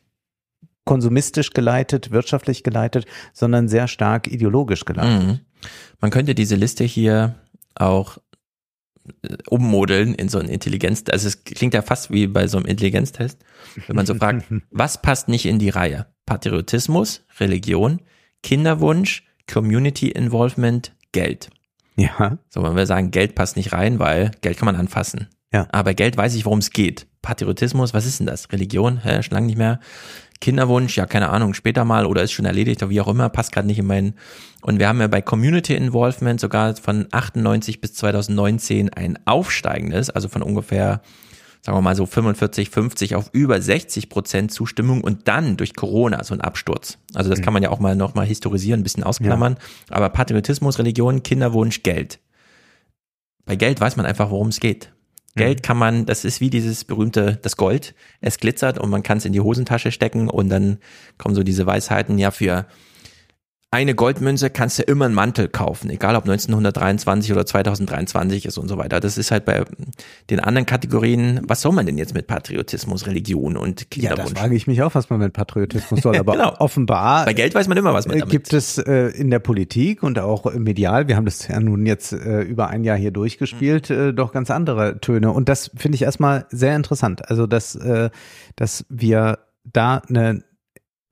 konsumistisch 0.85 1.51
geleitet, 1.51 2.11
wirtschaftlich 2.11 2.63
geleitet, 2.63 3.05
sondern 3.33 3.67
sehr 3.67 3.87
stark 3.87 4.27
ideologisch 4.27 4.85
geleitet. 4.85 5.27
Mhm. 5.27 5.39
Man 5.99 6.11
könnte 6.11 6.35
diese 6.35 6.55
Liste 6.55 6.83
hier 6.83 7.35
auch 7.75 8.17
äh, 9.23 9.37
ummodeln 9.47 10.13
in 10.13 10.29
so 10.29 10.39
ein 10.39 10.47
Intelligenz, 10.47 11.03
also 11.11 11.27
es 11.27 11.43
klingt 11.43 11.73
ja 11.73 11.81
fast 11.81 12.11
wie 12.11 12.27
bei 12.27 12.47
so 12.47 12.57
einem 12.57 12.65
Intelligenztest, 12.67 13.39
wenn 13.87 13.95
man 13.95 14.05
so 14.05 14.15
fragt, 14.15 14.45
was 14.71 15.01
passt 15.01 15.27
nicht 15.27 15.45
in 15.45 15.59
die 15.59 15.69
Reihe? 15.69 16.07
Patriotismus, 16.31 17.25
Religion, 17.41 17.99
Kinderwunsch, 18.41 19.23
Community 19.51 20.07
Involvement, 20.11 20.93
Geld. 21.11 21.49
Ja. 21.97 22.37
So, 22.47 22.63
wenn 22.63 22.77
wir 22.77 22.85
sagen, 22.85 23.11
Geld 23.11 23.35
passt 23.35 23.57
nicht 23.57 23.73
rein, 23.73 23.99
weil 23.99 24.31
Geld 24.39 24.57
kann 24.57 24.67
man 24.67 24.77
anfassen. 24.77 25.27
Ja. 25.51 25.67
Aber 25.73 25.93
Geld 25.93 26.15
weiß 26.15 26.33
ich, 26.35 26.45
worum 26.45 26.59
es 26.59 26.69
geht. 26.69 27.05
Patriotismus, 27.21 27.93
was 27.93 28.05
ist 28.05 28.21
denn 28.21 28.27
das? 28.27 28.49
Religion? 28.53 29.03
Hä, 29.03 29.21
schon 29.21 29.33
lange 29.33 29.47
nicht 29.47 29.57
mehr. 29.57 29.81
Kinderwunsch, 30.39 30.95
ja, 30.95 31.05
keine 31.05 31.31
Ahnung, 31.31 31.53
später 31.53 31.83
mal 31.83 32.05
oder 32.05 32.23
ist 32.23 32.31
schon 32.31 32.45
erledigt 32.45 32.81
oder 32.81 32.91
wie 32.91 33.01
auch 33.01 33.09
immer, 33.09 33.27
passt 33.27 33.51
gerade 33.51 33.67
nicht 33.67 33.79
in 33.79 33.85
meinen. 33.85 34.13
Und 34.61 34.79
wir 34.79 34.87
haben 34.87 35.01
ja 35.01 35.07
bei 35.07 35.21
Community 35.21 35.75
Involvement 35.75 36.39
sogar 36.39 36.77
von 36.77 37.07
98 37.11 37.81
bis 37.81 37.93
2019 37.95 38.87
ein 38.87 39.19
aufsteigendes, 39.25 40.09
also 40.09 40.29
von 40.29 40.43
ungefähr 40.43 41.01
sagen 41.61 41.77
wir 41.77 41.81
mal 41.81 41.95
so 41.95 42.05
45, 42.05 42.69
50 42.69 43.15
auf 43.15 43.29
über 43.33 43.61
60 43.61 44.09
Prozent 44.09 44.51
Zustimmung 44.51 45.01
und 45.01 45.27
dann 45.27 45.57
durch 45.57 45.75
Corona 45.75 46.23
so 46.23 46.33
ein 46.33 46.41
Absturz. 46.41 46.97
Also 47.13 47.29
das 47.29 47.39
mhm. 47.39 47.43
kann 47.43 47.53
man 47.53 47.63
ja 47.63 47.69
auch 47.69 47.79
mal 47.79 47.95
noch 47.95 48.15
mal 48.15 48.25
historisieren, 48.25 48.79
ein 48.79 48.83
bisschen 48.83 49.03
ausklammern. 49.03 49.57
Ja. 49.89 49.95
Aber 49.95 50.09
Patriotismus, 50.09 50.79
Religion, 50.79 51.23
Kinderwunsch, 51.23 51.83
Geld. 51.83 52.19
Bei 53.45 53.55
Geld 53.55 53.79
weiß 53.79 53.95
man 53.95 54.05
einfach, 54.05 54.31
worum 54.31 54.47
es 54.47 54.59
geht. 54.59 54.91
Geld 55.35 55.59
mhm. 55.59 55.61
kann 55.61 55.77
man, 55.77 56.05
das 56.05 56.25
ist 56.25 56.41
wie 56.41 56.49
dieses 56.49 56.83
berühmte, 56.83 57.39
das 57.41 57.57
Gold. 57.57 57.93
Es 58.21 58.37
glitzert 58.37 58.79
und 58.79 58.89
man 58.89 59.03
kann 59.03 59.19
es 59.19 59.25
in 59.25 59.33
die 59.33 59.39
Hosentasche 59.39 59.91
stecken 59.91 60.29
und 60.29 60.49
dann 60.49 60.79
kommen 61.17 61.35
so 61.35 61.43
diese 61.43 61.65
Weisheiten, 61.65 62.17
ja, 62.17 62.31
für 62.31 62.65
eine 63.73 63.95
Goldmünze 63.95 64.49
kannst 64.49 64.79
du 64.79 64.83
immer 64.83 65.05
einen 65.05 65.13
Mantel 65.13 65.47
kaufen, 65.47 65.89
egal 65.89 66.17
ob 66.17 66.23
1923 66.23 67.31
oder 67.31 67.45
2023 67.45 68.45
ist 68.45 68.57
und 68.57 68.67
so 68.67 68.77
weiter. 68.77 68.99
Das 68.99 69.17
ist 69.17 69.31
halt 69.31 69.45
bei 69.45 69.63
den 70.29 70.41
anderen 70.41 70.65
Kategorien, 70.65 71.39
was 71.47 71.61
soll 71.61 71.71
man 71.71 71.85
denn 71.85 71.97
jetzt 71.97 72.13
mit 72.13 72.27
Patriotismus, 72.27 73.07
Religion 73.07 73.55
und 73.55 73.89
Kinderwunsch? 73.89 74.19
Ja, 74.19 74.23
das 74.25 74.39
frage 74.41 74.55
ich 74.55 74.67
mich 74.67 74.81
auch, 74.83 74.93
was 74.93 75.09
man 75.09 75.19
mit 75.19 75.31
Patriotismus 75.31 76.01
soll, 76.01 76.17
aber 76.19 76.33
genau. 76.33 76.53
offenbar. 76.59 77.23
Bei 77.23 77.33
Geld 77.33 77.55
weiß 77.55 77.69
man 77.69 77.77
immer, 77.77 77.93
was 77.93 78.07
man 78.07 78.19
damit. 78.19 78.29
Gibt 78.29 78.51
es 78.51 78.77
äh, 78.77 79.07
in 79.07 79.31
der 79.31 79.39
Politik 79.39 80.03
und 80.03 80.19
auch 80.19 80.53
medial, 80.53 81.07
wir 81.07 81.15
haben 81.15 81.25
das 81.25 81.47
ja 81.47 81.57
nun 81.61 81.85
jetzt 81.85 82.11
äh, 82.11 82.41
über 82.41 82.67
ein 82.67 82.83
Jahr 82.83 82.97
hier 82.97 83.11
durchgespielt, 83.11 83.89
mhm. 83.89 83.95
äh, 83.95 84.11
doch 84.11 84.33
ganz 84.33 84.51
andere 84.51 84.99
Töne 84.99 85.31
und 85.31 85.47
das 85.47 85.71
finde 85.77 85.95
ich 85.95 86.01
erstmal 86.01 86.45
sehr 86.49 86.75
interessant. 86.75 87.29
Also, 87.29 87.47
dass, 87.47 87.75
äh, 87.75 88.09
dass 88.57 88.85
wir 88.89 89.39
da 89.63 90.01
eine 90.09 90.43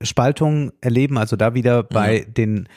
Spaltung 0.02 0.72
erleben, 0.80 1.18
also 1.18 1.36
da 1.36 1.54
wieder 1.54 1.82
bei 1.82 2.24
mhm. 2.26 2.34
den 2.34 2.68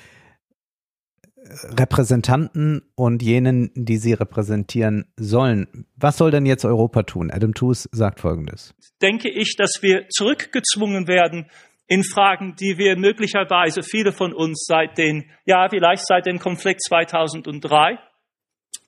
Repräsentanten 1.78 2.82
und 2.96 3.22
jenen, 3.22 3.72
die 3.76 3.98
sie 3.98 4.14
repräsentieren 4.14 5.06
sollen. 5.18 5.86
Was 5.96 6.18
soll 6.18 6.32
denn 6.32 6.46
jetzt 6.46 6.66
Europa 6.66 7.04
tun? 7.04 7.32
Adam 7.32 7.54
Tooze 7.54 7.90
sagt 7.92 8.22
Folgendes. 8.22 8.74
Denke 9.02 9.30
ich, 9.30 9.56
dass 9.58 9.80
wir 9.82 10.08
zurückgezwungen 10.10 11.08
werden 11.08 11.50
in 11.88 12.04
Fragen, 12.04 12.56
die 12.56 12.78
wir 12.78 12.98
möglicherweise 12.98 13.84
viele 13.84 14.14
von 14.14 14.34
uns 14.34 14.66
seit 14.68 14.98
den, 14.98 15.30
ja, 15.46 15.68
vielleicht 15.70 16.06
seit 16.08 16.26
dem 16.26 16.40
Konflikt 16.40 16.82
2003, 16.84 18.00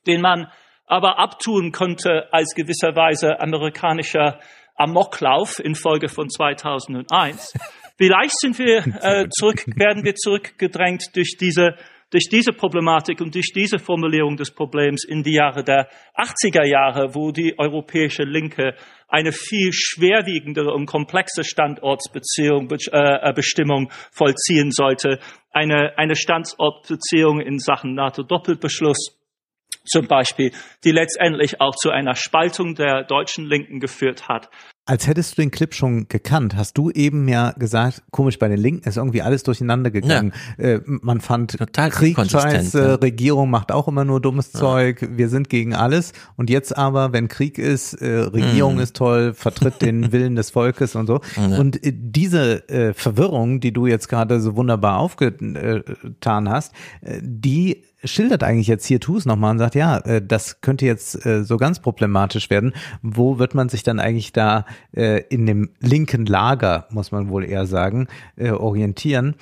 den 0.06 0.22
man 0.22 0.48
aber 0.86 1.18
abtun 1.18 1.72
konnte 1.72 2.32
als 2.32 2.54
gewisserweise 2.54 3.40
amerikanischer 3.40 4.40
Amoklauf 4.76 5.58
infolge 5.58 6.08
von 6.08 6.30
2001. 6.30 7.52
Vielleicht 7.96 8.38
sind 8.38 8.58
wir 8.58 8.78
äh, 9.02 9.28
zurück, 9.30 9.64
werden 9.76 10.04
wir 10.04 10.14
zurückgedrängt 10.14 11.14
durch 11.14 11.36
diese 11.40 11.76
durch 12.10 12.28
diese 12.30 12.52
Problematik 12.52 13.20
und 13.20 13.34
durch 13.34 13.52
diese 13.52 13.78
Formulierung 13.78 14.36
des 14.36 14.52
Problems 14.52 15.04
in 15.04 15.24
die 15.24 15.34
Jahre 15.34 15.64
der 15.64 15.88
80er 16.14 16.64
Jahre, 16.64 17.16
wo 17.16 17.32
die 17.32 17.58
europäische 17.58 18.22
Linke 18.22 18.76
eine 19.08 19.32
viel 19.32 19.72
schwerwiegendere 19.72 20.72
und 20.72 20.86
komplexe 20.86 21.42
Standortsbeziehung, 21.42 22.70
äh, 22.70 23.32
Bestimmung 23.34 23.90
vollziehen 24.12 24.70
sollte. 24.70 25.18
Eine, 25.50 25.98
eine 25.98 26.14
Standortbeziehung 26.14 27.40
in 27.40 27.58
Sachen 27.58 27.94
NATO-Doppelbeschluss 27.94 29.18
zum 29.86 30.06
Beispiel, 30.06 30.52
die 30.84 30.92
letztendlich 30.92 31.60
auch 31.60 31.74
zu 31.74 31.90
einer 31.90 32.14
Spaltung 32.14 32.74
der 32.74 33.04
deutschen 33.04 33.46
Linken 33.46 33.80
geführt 33.80 34.28
hat. 34.28 34.48
Als 34.88 35.08
hättest 35.08 35.36
du 35.36 35.42
den 35.42 35.50
Clip 35.50 35.74
schon 35.74 36.06
gekannt, 36.06 36.54
hast 36.54 36.78
du 36.78 36.92
eben 36.92 37.26
ja 37.26 37.50
gesagt, 37.50 38.04
komisch, 38.12 38.38
bei 38.38 38.46
den 38.46 38.58
Linken 38.58 38.88
ist 38.88 38.96
irgendwie 38.96 39.20
alles 39.20 39.42
durcheinander 39.42 39.90
gegangen. 39.90 40.32
Ja. 40.58 40.64
Äh, 40.64 40.80
man 40.84 41.20
fand 41.20 41.58
Total 41.58 41.90
Krieg 41.90 42.16
scheiße, 42.16 42.80
ja. 42.80 42.94
Regierung 42.94 43.50
macht 43.50 43.72
auch 43.72 43.88
immer 43.88 44.04
nur 44.04 44.20
dummes 44.20 44.52
ja. 44.52 44.60
Zeug, 44.60 45.04
wir 45.10 45.28
sind 45.28 45.48
gegen 45.48 45.74
alles. 45.74 46.12
Und 46.36 46.50
jetzt 46.50 46.76
aber, 46.76 47.12
wenn 47.12 47.26
Krieg 47.26 47.58
ist, 47.58 47.94
äh, 47.94 48.06
Regierung 48.06 48.74
mhm. 48.74 48.80
ist 48.80 48.94
toll, 48.94 49.34
vertritt 49.34 49.82
den 49.82 50.12
Willen 50.12 50.36
des 50.36 50.50
Volkes 50.50 50.94
und 50.94 51.08
so. 51.08 51.20
Und 51.36 51.84
äh, 51.84 51.92
diese 51.92 52.68
äh, 52.68 52.94
Verwirrung, 52.94 53.58
die 53.58 53.72
du 53.72 53.86
jetzt 53.88 54.08
gerade 54.08 54.38
so 54.40 54.54
wunderbar 54.54 54.98
aufgetan 54.98 56.48
hast, 56.48 56.72
äh, 57.00 57.18
die 57.22 57.82
schildert 58.06 58.42
eigentlich 58.42 58.66
jetzt 58.66 58.86
hier 58.86 59.00
Tus 59.00 59.26
nochmal 59.26 59.52
und 59.52 59.58
sagt, 59.58 59.74
ja, 59.74 59.98
äh, 59.98 60.22
das 60.24 60.60
könnte 60.60 60.86
jetzt 60.86 61.26
äh, 61.26 61.44
so 61.44 61.56
ganz 61.56 61.80
problematisch 61.80 62.50
werden. 62.50 62.72
Wo 63.02 63.38
wird 63.38 63.54
man 63.54 63.68
sich 63.68 63.82
dann 63.82 64.00
eigentlich 64.00 64.32
da 64.32 64.64
äh, 64.92 65.22
in 65.28 65.46
dem 65.46 65.70
linken 65.80 66.26
Lager, 66.26 66.86
muss 66.90 67.12
man 67.12 67.28
wohl 67.28 67.44
eher 67.44 67.66
sagen, 67.66 68.08
orientieren? 68.36 69.36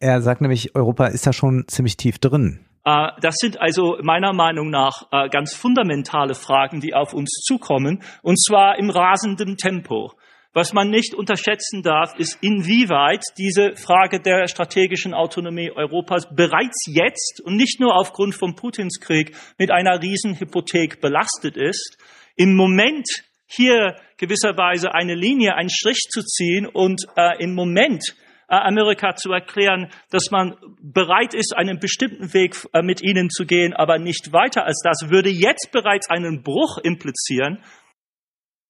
Er 0.00 0.20
sagt 0.22 0.40
nämlich, 0.40 0.74
Europa 0.74 1.06
ist 1.06 1.26
da 1.26 1.32
schon 1.32 1.64
ziemlich 1.66 1.96
tief 1.96 2.18
drin. 2.18 2.60
Das 2.84 3.36
sind 3.36 3.60
also 3.60 3.96
meiner 4.02 4.34
Meinung 4.34 4.68
nach 4.68 5.08
ganz 5.30 5.54
fundamentale 5.54 6.34
Fragen, 6.34 6.80
die 6.80 6.92
auf 6.94 7.14
uns 7.14 7.30
zukommen, 7.46 8.02
und 8.22 8.38
zwar 8.38 8.78
im 8.78 8.90
rasenden 8.90 9.56
Tempo. 9.56 10.12
Was 10.54 10.72
man 10.72 10.88
nicht 10.88 11.14
unterschätzen 11.14 11.82
darf, 11.82 12.14
ist, 12.16 12.38
inwieweit 12.40 13.24
diese 13.38 13.74
Frage 13.74 14.20
der 14.20 14.46
strategischen 14.46 15.12
Autonomie 15.12 15.72
Europas 15.72 16.28
bereits 16.32 16.86
jetzt 16.86 17.42
und 17.44 17.56
nicht 17.56 17.80
nur 17.80 17.96
aufgrund 17.96 18.36
von 18.36 18.54
Putins 18.54 19.00
Krieg 19.00 19.36
mit 19.58 19.72
einer 19.72 20.00
Riesenhypothek 20.00 21.00
belastet 21.00 21.56
ist. 21.56 21.98
Im 22.36 22.54
Moment 22.54 23.06
hier 23.46 23.96
gewisserweise 24.16 24.94
eine 24.94 25.16
Linie, 25.16 25.56
einen 25.56 25.70
Strich 25.70 26.02
zu 26.08 26.22
ziehen 26.22 26.66
und 26.66 27.02
äh, 27.16 27.42
im 27.42 27.54
Moment 27.54 28.14
äh, 28.48 28.54
Amerika 28.54 29.16
zu 29.16 29.32
erklären, 29.32 29.90
dass 30.10 30.30
man 30.30 30.54
bereit 30.80 31.34
ist, 31.34 31.52
einen 31.56 31.80
bestimmten 31.80 32.32
Weg 32.32 32.56
äh, 32.72 32.82
mit 32.82 33.02
ihnen 33.02 33.28
zu 33.28 33.44
gehen, 33.44 33.72
aber 33.72 33.98
nicht 33.98 34.32
weiter 34.32 34.66
als 34.66 34.80
das, 34.84 35.10
würde 35.10 35.30
jetzt 35.30 35.72
bereits 35.72 36.08
einen 36.08 36.44
Bruch 36.44 36.78
implizieren. 36.78 37.58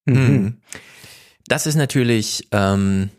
Mhm. 0.07 0.63
Das 1.47 1.67
ist 1.67 1.75
natürlich, 1.75 2.49
ähm, 2.53 3.11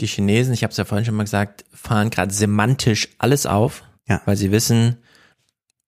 die 0.00 0.06
Chinesen, 0.06 0.54
ich 0.54 0.62
habe 0.62 0.70
es 0.70 0.76
ja 0.76 0.84
vorhin 0.84 1.04
schon 1.04 1.14
mal 1.14 1.24
gesagt, 1.24 1.64
fahren 1.72 2.10
gerade 2.10 2.32
semantisch 2.32 3.08
alles 3.18 3.46
auf, 3.46 3.84
ja. 4.08 4.22
weil 4.24 4.36
sie 4.36 4.50
wissen, 4.50 4.98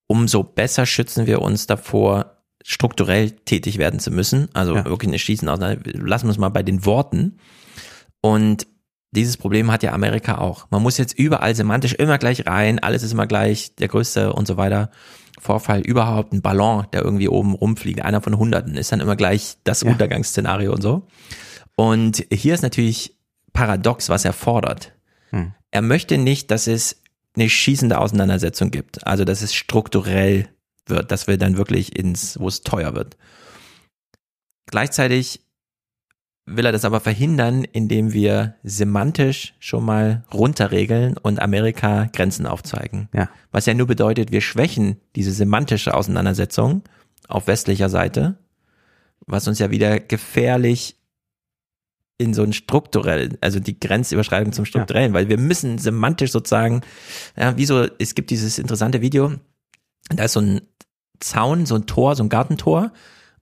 umso 0.06 0.42
besser 0.42 0.86
schützen 0.86 1.26
wir 1.26 1.42
uns 1.42 1.66
davor, 1.66 2.36
strukturell 2.62 3.30
tätig 3.30 3.78
werden 3.78 4.00
zu 4.00 4.10
müssen. 4.10 4.48
Also 4.52 4.74
ja. 4.74 4.84
wirklich 4.84 5.08
eine 5.08 5.18
Schießen 5.18 5.48
aus. 5.48 5.60
Lassen 5.60 6.26
wir 6.26 6.32
es 6.32 6.38
mal 6.38 6.48
bei 6.48 6.62
den 6.62 6.84
Worten. 6.84 7.38
Und 8.20 8.66
dieses 9.12 9.36
Problem 9.36 9.70
hat 9.70 9.82
ja 9.82 9.92
Amerika 9.92 10.38
auch. 10.38 10.66
Man 10.70 10.82
muss 10.82 10.98
jetzt 10.98 11.16
überall 11.18 11.54
semantisch 11.54 11.94
immer 11.94 12.18
gleich 12.18 12.46
rein, 12.46 12.80
alles 12.80 13.02
ist 13.02 13.12
immer 13.12 13.26
gleich, 13.26 13.74
der 13.76 13.88
größte 13.88 14.32
und 14.32 14.46
so 14.46 14.56
weiter. 14.56 14.90
Vorfall 15.38 15.80
überhaupt, 15.80 16.32
ein 16.32 16.42
Ballon, 16.42 16.86
der 16.92 17.02
irgendwie 17.02 17.28
oben 17.28 17.54
rumfliegt, 17.54 18.02
einer 18.02 18.20
von 18.20 18.38
Hunderten, 18.38 18.76
ist 18.76 18.92
dann 18.92 19.00
immer 19.00 19.16
gleich 19.16 19.56
das 19.64 19.82
ja. 19.82 19.90
Untergangsszenario 19.90 20.72
und 20.72 20.82
so. 20.82 21.06
Und 21.76 22.26
hier 22.32 22.54
ist 22.54 22.62
natürlich 22.62 23.16
paradox, 23.52 24.08
was 24.08 24.24
er 24.24 24.32
fordert. 24.32 24.92
Hm. 25.30 25.52
Er 25.70 25.82
möchte 25.82 26.18
nicht, 26.18 26.50
dass 26.50 26.66
es 26.66 27.02
eine 27.36 27.50
schießende 27.50 27.98
Auseinandersetzung 27.98 28.70
gibt, 28.70 29.06
also 29.06 29.24
dass 29.24 29.42
es 29.42 29.54
strukturell 29.54 30.48
wird, 30.86 31.10
dass 31.10 31.26
wir 31.26 31.36
dann 31.36 31.56
wirklich 31.58 31.96
ins, 31.96 32.40
wo 32.40 32.48
es 32.48 32.62
teuer 32.62 32.94
wird. 32.94 33.16
Gleichzeitig 34.66 35.45
will 36.46 36.64
er 36.64 36.72
das 36.72 36.84
aber 36.84 37.00
verhindern, 37.00 37.64
indem 37.64 38.12
wir 38.12 38.54
semantisch 38.62 39.54
schon 39.58 39.84
mal 39.84 40.24
runterregeln 40.32 41.16
und 41.18 41.40
Amerika 41.40 42.08
Grenzen 42.12 42.46
aufzeigen. 42.46 43.08
Ja. 43.12 43.28
Was 43.50 43.66
ja 43.66 43.74
nur 43.74 43.88
bedeutet, 43.88 44.30
wir 44.30 44.40
schwächen 44.40 45.00
diese 45.16 45.32
semantische 45.32 45.92
Auseinandersetzung 45.92 46.82
auf 47.26 47.48
westlicher 47.48 47.88
Seite, 47.88 48.38
was 49.26 49.48
uns 49.48 49.58
ja 49.58 49.72
wieder 49.72 49.98
gefährlich 49.98 50.96
in 52.18 52.32
so 52.32 52.44
ein 52.44 52.52
strukturell, 52.52 53.36
also 53.40 53.58
die 53.58 53.78
Grenzüberschreitung 53.78 54.52
zum 54.52 54.64
strukturellen, 54.64 55.10
ja. 55.10 55.14
weil 55.14 55.28
wir 55.28 55.38
müssen 55.38 55.78
semantisch 55.78 56.30
sozusagen, 56.30 56.82
ja, 57.36 57.56
wieso, 57.56 57.86
es 57.98 58.14
gibt 58.14 58.30
dieses 58.30 58.58
interessante 58.58 59.02
Video, 59.02 59.34
da 60.08 60.24
ist 60.24 60.32
so 60.32 60.40
ein 60.40 60.60
Zaun, 61.18 61.66
so 61.66 61.74
ein 61.74 61.86
Tor, 61.86 62.14
so 62.14 62.22
ein 62.22 62.28
Gartentor 62.28 62.92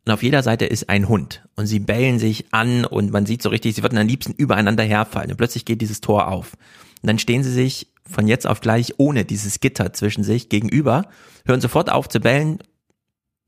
und 0.06 0.12
auf 0.12 0.22
jeder 0.22 0.43
Seite 0.43 0.66
ist 0.66 0.90
ein 0.90 1.09
Hund 1.09 1.47
und 1.56 1.66
sie 1.66 1.78
bellen 1.78 2.18
sich 2.18 2.52
an 2.52 2.85
und 2.85 3.10
man 3.10 3.24
sieht 3.24 3.43
so 3.43 3.48
richtig, 3.48 3.74
sie 3.74 3.82
würden 3.82 3.98
am 3.98 4.06
liebsten 4.06 4.32
übereinander 4.32 4.85
herfallen 4.85 5.31
und 5.31 5.36
plötzlich 5.39 5.64
geht 5.64 5.81
dieses 5.81 6.01
Tor 6.01 6.28
auf. 6.28 6.52
Und 7.02 7.06
dann 7.06 7.18
stehen 7.18 7.43
sie 7.43 7.52
sich 7.52 7.89
von 8.06 8.28
jetzt 8.28 8.47
auf 8.47 8.60
gleich 8.60 8.94
ohne 8.98 9.24
dieses 9.24 9.60
Gitter 9.60 9.93
zwischen 9.94 10.22
sich 10.24 10.51
gegenüber, 10.51 11.06
hören 11.47 11.62
sofort 11.62 11.90
auf 11.90 12.09
zu 12.09 12.20
bellen, 12.20 12.59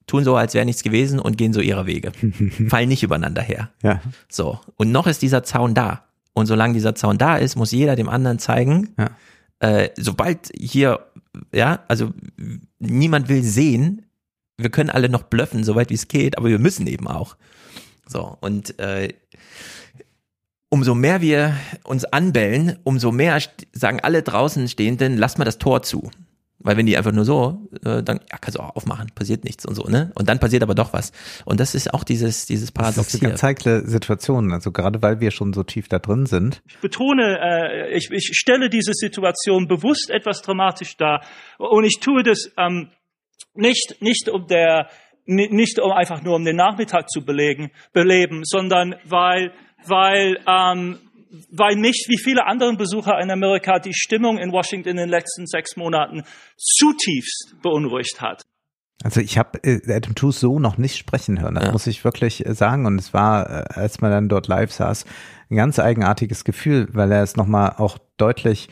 tun 0.07 0.25
so, 0.25 0.37
als 0.37 0.55
wäre 0.55 0.65
nichts 0.65 0.83
gewesen 0.83 1.19
und 1.19 1.37
gehen 1.37 1.53
so 1.53 1.61
ihrer 1.61 1.87
Wege. 1.87 2.13
Fallen 2.69 2.89
nicht 2.89 3.03
übereinander 3.03 3.43
her. 3.43 3.71
Ja. 3.83 4.01
So. 4.29 4.61
Und 4.77 4.93
noch 4.93 5.07
ist 5.07 5.21
dieser 5.23 5.43
Zaun 5.43 5.75
da. 5.75 6.05
Und 6.33 6.47
solange 6.47 6.75
dieser 6.75 6.95
Zaun 6.95 7.19
da 7.19 7.37
ist, 7.37 7.57
muss 7.57 7.73
jeder 7.73 7.97
dem 7.97 8.09
anderen 8.09 8.39
zeigen, 8.39 8.95
ja. 8.99 9.11
äh, 9.59 9.91
sobald 9.97 10.51
hier, 10.55 11.07
ja, 11.53 11.81
also 11.89 12.13
niemand 12.79 13.29
will 13.29 13.43
sehen, 13.43 14.06
wir 14.59 14.71
können 14.71 14.91
alle 14.91 15.09
noch 15.09 15.25
blöffen, 15.25 15.65
soweit 15.65 15.91
wie 15.91 15.95
es 15.95 16.09
geht, 16.09 16.39
aber 16.39 16.49
wir 16.49 16.59
müssen 16.59 16.87
eben 16.87 17.07
auch. 17.07 17.37
So, 18.07 18.37
und 18.41 18.79
äh, 18.79 19.13
umso 20.69 20.95
mehr 20.95 21.21
wir 21.21 21.57
uns 21.85 22.05
anbellen, 22.05 22.79
umso 22.85 23.13
mehr 23.13 23.39
sagen 23.73 24.01
alle 24.01 24.23
draußen 24.23 24.69
Stehenden, 24.69 25.17
lass 25.17 25.39
mal 25.39 25.45
das 25.45 25.59
Tor 25.59 25.83
zu. 25.83 26.11
Weil 26.59 26.79
wenn 26.79 26.87
die 26.87 26.97
einfach 26.97 27.13
nur 27.13 27.25
so, 27.25 27.69
äh, 27.85 28.03
dann 28.03 28.19
ja, 28.31 28.39
kannst 28.41 28.59
du 28.59 28.63
auch 28.63 28.75
aufmachen, 28.75 29.11
passiert 29.15 29.45
nichts 29.45 29.67
und 29.67 29.75
so, 29.75 29.85
ne? 29.85 30.11
Und 30.15 30.29
dann 30.29 30.41
passiert 30.41 30.63
aber 30.63 30.75
doch 30.75 30.93
was. 30.93 31.13
Und 31.45 31.61
das 31.61 31.75
ist 31.75 31.93
auch 31.93 32.03
dieses, 32.03 32.47
dieses 32.47 32.73
Paradox 32.73 32.97
das 32.97 33.15
ist 33.15 33.23
eine 33.23 33.31
ganz 33.31 33.43
heikle 33.43 33.87
Situation, 33.87 34.53
also 34.53 34.73
gerade 34.73 35.03
weil 35.03 35.21
wir 35.21 35.31
schon 35.31 35.53
so 35.53 35.63
tief 35.63 35.89
da 35.89 35.99
drin 35.99 36.27
sind. 36.27 36.63
Ich 36.67 36.79
betone, 36.79 37.39
äh, 37.41 37.97
ich, 37.97 38.11
ich 38.11 38.31
stelle 38.33 38.71
diese 38.71 38.95
Situation 38.95 39.69
bewusst 39.69 40.11
etwas 40.11 40.41
dramatisch 40.43 40.97
dar 40.97 41.23
und 41.59 41.85
ich 41.85 42.01
tue 42.01 42.23
das 42.23 42.51
ähm, 42.57 42.89
nicht, 43.57 43.97
nicht 44.01 44.29
um 44.29 44.47
der, 44.47 44.89
nicht 45.27 45.81
um 45.81 45.93
einfach 45.93 46.23
nur 46.23 46.37
um 46.37 46.45
den 46.45 46.57
Nachmittag 46.57 47.11
zu 47.11 47.25
belegen, 47.25 47.71
beleben, 47.93 48.43
sondern 48.45 48.95
weil, 49.05 49.53
weil, 49.87 50.39
ähm, 50.47 50.99
weil 51.51 51.77
mich 51.77 52.07
wie 52.09 52.19
viele 52.19 52.47
andere 52.47 52.77
Besucher 52.77 53.19
in 53.21 53.31
Amerika 53.31 53.79
die 53.79 53.95
Stimmung 53.95 54.39
in 54.39 54.53
Washington 54.53 54.91
in 54.91 54.97
den 54.97 55.09
letzten 55.09 55.47
sechs 55.47 55.77
Monaten 55.77 56.23
zutiefst 56.57 57.57
beunruhigt 57.63 58.21
hat. 58.21 58.43
Also 59.03 59.21
ich 59.21 59.37
habe 59.37 59.59
äh, 59.63 59.81
Adam 59.93 60.15
Tooze 60.15 60.41
so 60.41 60.59
noch 60.59 60.79
nicht 60.79 60.97
sprechen 60.97 61.41
hören, 61.41 61.55
das 61.55 61.67
ja. 61.67 61.73
muss 61.73 61.87
ich 61.87 62.05
wirklich 62.05 62.47
äh, 62.47 62.55
sagen. 62.55 62.87
Und 62.87 62.99
es 62.99 63.13
war, 63.13 63.49
äh, 63.49 63.65
als 63.69 64.01
man 64.01 64.11
dann 64.11 64.29
dort 64.29 64.49
live 64.49 64.73
saß, 64.73 65.05
ein 65.51 65.57
ganz 65.57 65.79
eigenartiges 65.79 66.45
Gefühl, 66.45 66.89
weil 66.93 67.13
er 67.13 67.23
es 67.23 67.37
nochmal 67.37 67.75
auch 67.77 67.99
deutlich 68.17 68.69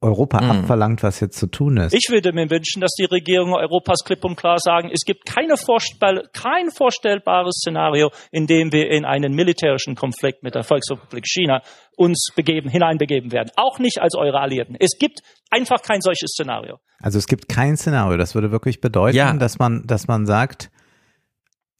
Europa 0.00 0.40
mhm. 0.40 0.50
abverlangt, 0.50 1.02
was 1.02 1.20
jetzt 1.20 1.38
zu 1.38 1.48
tun 1.48 1.76
ist. 1.76 1.92
Ich 1.92 2.08
würde 2.10 2.32
mir 2.32 2.48
wünschen, 2.50 2.80
dass 2.80 2.92
die 2.92 3.04
Regierungen 3.04 3.54
Europas 3.54 4.04
klipp 4.04 4.24
und 4.24 4.36
klar 4.36 4.58
sagen, 4.58 4.90
es 4.92 5.04
gibt 5.04 5.26
keine 5.26 5.56
vorstell 5.56 6.28
kein 6.32 6.70
vorstellbares 6.70 7.56
Szenario, 7.60 8.10
in 8.30 8.46
dem 8.46 8.72
wir 8.72 8.90
in 8.90 9.04
einen 9.04 9.34
militärischen 9.34 9.96
Konflikt 9.96 10.42
mit 10.42 10.54
der 10.54 10.62
Volksrepublik 10.62 11.26
China 11.26 11.62
uns 11.96 12.28
begeben, 12.36 12.68
hineinbegeben 12.68 13.32
werden. 13.32 13.50
Auch 13.56 13.78
nicht 13.78 14.00
als 14.00 14.14
eure 14.14 14.38
Alliierten. 14.38 14.76
Es 14.78 14.98
gibt 14.98 15.20
einfach 15.50 15.82
kein 15.82 16.00
solches 16.00 16.30
Szenario. 16.30 16.78
Also 17.00 17.18
es 17.18 17.26
gibt 17.26 17.48
kein 17.48 17.76
Szenario. 17.76 18.16
Das 18.16 18.34
würde 18.34 18.52
wirklich 18.52 18.80
bedeuten, 18.80 19.16
ja. 19.16 19.32
dass 19.32 19.58
man, 19.58 19.84
dass 19.86 20.06
man 20.06 20.26
sagt, 20.26 20.70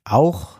auch 0.05 0.59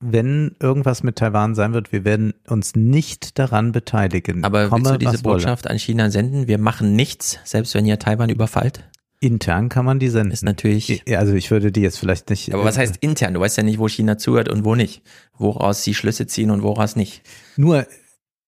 wenn 0.00 0.54
irgendwas 0.60 1.02
mit 1.02 1.16
Taiwan 1.16 1.54
sein 1.54 1.72
wird, 1.72 1.92
wir 1.92 2.04
werden 2.04 2.34
uns 2.46 2.76
nicht 2.76 3.38
daran 3.38 3.72
beteiligen. 3.72 4.44
Aber 4.44 4.68
Komme, 4.68 4.84
willst 4.84 4.94
du 4.94 4.98
diese 4.98 5.22
Botschaft 5.22 5.64
wolle. 5.64 5.72
an 5.72 5.78
China 5.78 6.10
senden? 6.10 6.46
Wir 6.46 6.58
machen 6.58 6.94
nichts, 6.94 7.38
selbst 7.44 7.74
wenn 7.74 7.84
ihr 7.84 7.98
Taiwan 7.98 8.30
überfallt? 8.30 8.88
Intern 9.20 9.68
kann 9.68 9.84
man 9.84 9.98
die 9.98 10.08
senden. 10.08 10.30
Ist 10.30 10.44
natürlich. 10.44 11.02
Also 11.16 11.34
ich 11.34 11.50
würde 11.50 11.72
die 11.72 11.80
jetzt 11.80 11.98
vielleicht 11.98 12.30
nicht. 12.30 12.54
Aber 12.54 12.64
was 12.64 12.76
äh, 12.76 12.80
heißt 12.80 12.98
intern? 12.98 13.34
Du 13.34 13.40
weißt 13.40 13.56
ja 13.56 13.64
nicht, 13.64 13.80
wo 13.80 13.88
China 13.88 14.16
zuhört 14.16 14.48
und 14.48 14.64
wo 14.64 14.76
nicht. 14.76 15.02
Woraus 15.36 15.82
sie 15.82 15.94
Schlüsse 15.94 16.28
ziehen 16.28 16.52
und 16.52 16.62
woraus 16.62 16.94
nicht. 16.94 17.22
Nur 17.56 17.86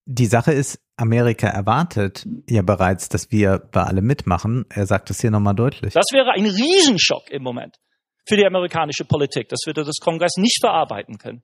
die 0.07 0.27
Sache 0.27 0.53
ist, 0.53 0.79
Amerika 0.97 1.49
erwartet 1.49 2.29
ja 2.49 2.63
bereits, 2.63 3.09
dass 3.09 3.33
wir 3.33 3.59
bei 3.59 3.83
allem 3.83 4.07
mitmachen. 4.07 4.65
Er 4.69 4.87
sagt 4.87 5.11
es 5.11 5.21
hier 5.21 5.33
nochmal 5.33 5.57
deutlich. 5.57 5.95
Das 5.95 6.07
wäre 6.13 6.31
ein 6.37 6.47
Riesenschock 6.47 7.31
im 7.31 7.43
Moment 7.43 7.81
für 8.27 8.37
die 8.37 8.47
amerikanische 8.47 9.05
Politik. 9.05 9.49
Das 9.49 9.61
würde 9.67 9.85
das 9.85 9.97
Kongress 10.01 10.37
nicht 10.37 10.59
verarbeiten 10.61 11.19
können. 11.19 11.43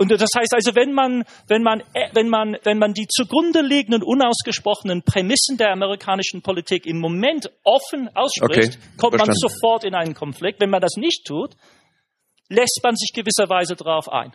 Und 0.00 0.10
das 0.10 0.30
heißt 0.34 0.54
also, 0.54 0.74
wenn 0.74 0.94
man, 0.94 1.24
wenn 1.46 1.62
man, 1.62 1.80
äh, 1.92 2.08
wenn 2.14 2.30
man, 2.30 2.56
wenn 2.62 2.78
man 2.78 2.94
die 2.94 3.06
zugrunde 3.06 3.60
liegenden 3.60 4.02
unausgesprochenen 4.02 5.02
Prämissen 5.02 5.58
der 5.58 5.72
amerikanischen 5.72 6.40
Politik 6.40 6.86
im 6.86 6.98
Moment 6.98 7.50
offen 7.64 8.08
ausspricht, 8.14 8.78
okay, 8.78 8.96
kommt 8.96 9.16
verstanden. 9.16 9.26
man 9.26 9.34
sofort 9.34 9.84
in 9.84 9.94
einen 9.94 10.14
Konflikt. 10.14 10.58
Wenn 10.58 10.70
man 10.70 10.80
das 10.80 10.94
nicht 10.96 11.26
tut, 11.26 11.54
lässt 12.48 12.80
man 12.82 12.96
sich 12.96 13.10
gewisserweise 13.14 13.76
darauf 13.76 14.08
ein. 14.10 14.34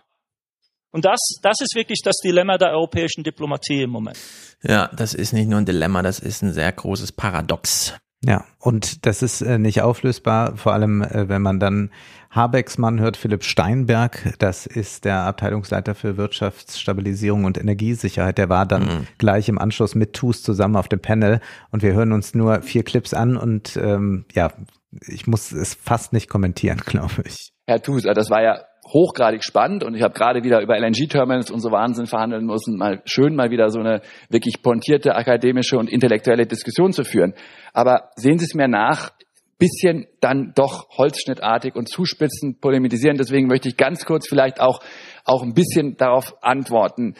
Und 0.92 1.04
das, 1.04 1.20
das 1.42 1.60
ist 1.60 1.74
wirklich 1.76 2.02
das 2.04 2.18
Dilemma 2.24 2.60
der 2.60 2.70
europäischen 2.70 3.24
Diplomatie 3.24 3.82
im 3.82 3.90
Moment. 3.90 4.18
Ja, 4.62 4.90
das 4.96 5.16
ist 5.16 5.34
nicht 5.34 5.50
nur 5.50 5.60
ein 5.60 5.66
Dilemma, 5.66 6.04
das 6.04 6.20
ist 6.20 6.44
ein 6.44 6.54
sehr 6.54 6.72
großes 6.72 7.12
Paradox. 7.12 7.96
Ja, 8.28 8.44
und 8.60 9.06
das 9.06 9.22
ist 9.22 9.42
äh, 9.42 9.60
nicht 9.60 9.82
auflösbar, 9.82 10.58
vor 10.58 10.74
allem 10.74 11.04
äh, 11.04 11.30
wenn 11.30 11.42
man 11.42 11.60
dann 11.60 11.92
Habecks 12.32 12.78
Mann 12.78 13.00
hört, 13.00 13.18
Philipp 13.18 13.44
Steinberg, 13.44 14.34
das 14.40 14.66
ist 14.66 15.06
der 15.06 15.22
Abteilungsleiter 15.22 15.94
für 15.96 16.18
Wirtschaftsstabilisierung 16.18 17.46
und 17.46 17.58
Energiesicherheit, 17.58 18.38
der 18.38 18.50
war 18.50 18.66
dann 18.66 18.84
mhm. 18.84 19.08
gleich 19.20 19.48
im 19.48 19.60
Anschluss 19.60 19.94
mit 19.96 20.14
TUS 20.14 20.42
zusammen 20.42 20.76
auf 20.76 20.88
dem 20.88 21.00
Panel 21.00 21.40
und 21.72 21.84
wir 21.84 21.94
hören 21.94 22.12
uns 22.12 22.34
nur 22.34 22.62
vier 22.62 22.84
Clips 22.84 23.14
an 23.14 23.38
und 23.38 23.78
ähm, 23.78 24.26
ja, 24.34 24.52
ich 25.08 25.28
muss 25.28 25.52
es 25.52 25.76
fast 25.76 26.12
nicht 26.12 26.28
kommentieren, 26.28 26.82
glaube 26.86 27.24
ich. 27.26 27.54
Herr 27.68 27.82
TUS, 27.82 28.04
das 28.04 28.30
war 28.30 28.42
ja 28.42 28.60
hochgradig 28.96 29.44
spannend 29.44 29.84
und 29.84 29.94
ich 29.94 30.02
habe 30.02 30.14
gerade 30.14 30.44
wieder 30.44 30.62
über 30.62 30.80
LNG-Terminals 30.80 31.52
und 31.52 31.60
so 31.60 31.70
Wahnsinn 31.70 32.06
verhandeln 32.06 32.46
müssen, 32.46 32.78
mal 32.78 33.02
schön 33.04 33.36
mal 33.36 33.52
wieder 33.52 33.70
so 33.70 33.80
eine 33.80 34.02
wirklich 34.30 34.64
pontierte 34.64 35.16
akademische 35.16 35.78
und 35.78 35.90
intellektuelle 35.90 36.48
Diskussion 36.48 36.94
zu 36.94 37.04
führen. 37.04 37.34
Aber 37.74 38.12
sehen 38.16 38.40
Sie 38.40 38.46
es 38.46 38.56
mir 38.56 38.70
nach, 38.70 39.12
bisschen 39.58 40.06
dann 40.22 40.54
doch 40.56 40.90
holzschnittartig 40.98 41.76
und 41.76 41.90
zuspitzend 41.90 42.62
polemisieren. 42.62 43.18
Deswegen 43.18 43.48
möchte 43.48 43.70
ich 43.70 43.78
ganz 43.78 44.06
kurz 44.06 44.28
vielleicht 44.28 44.60
auch, 44.60 44.82
auch 45.24 45.44
ein 45.44 45.54
bisschen 45.54 45.98
darauf 45.98 46.36
antworten. 46.42 47.16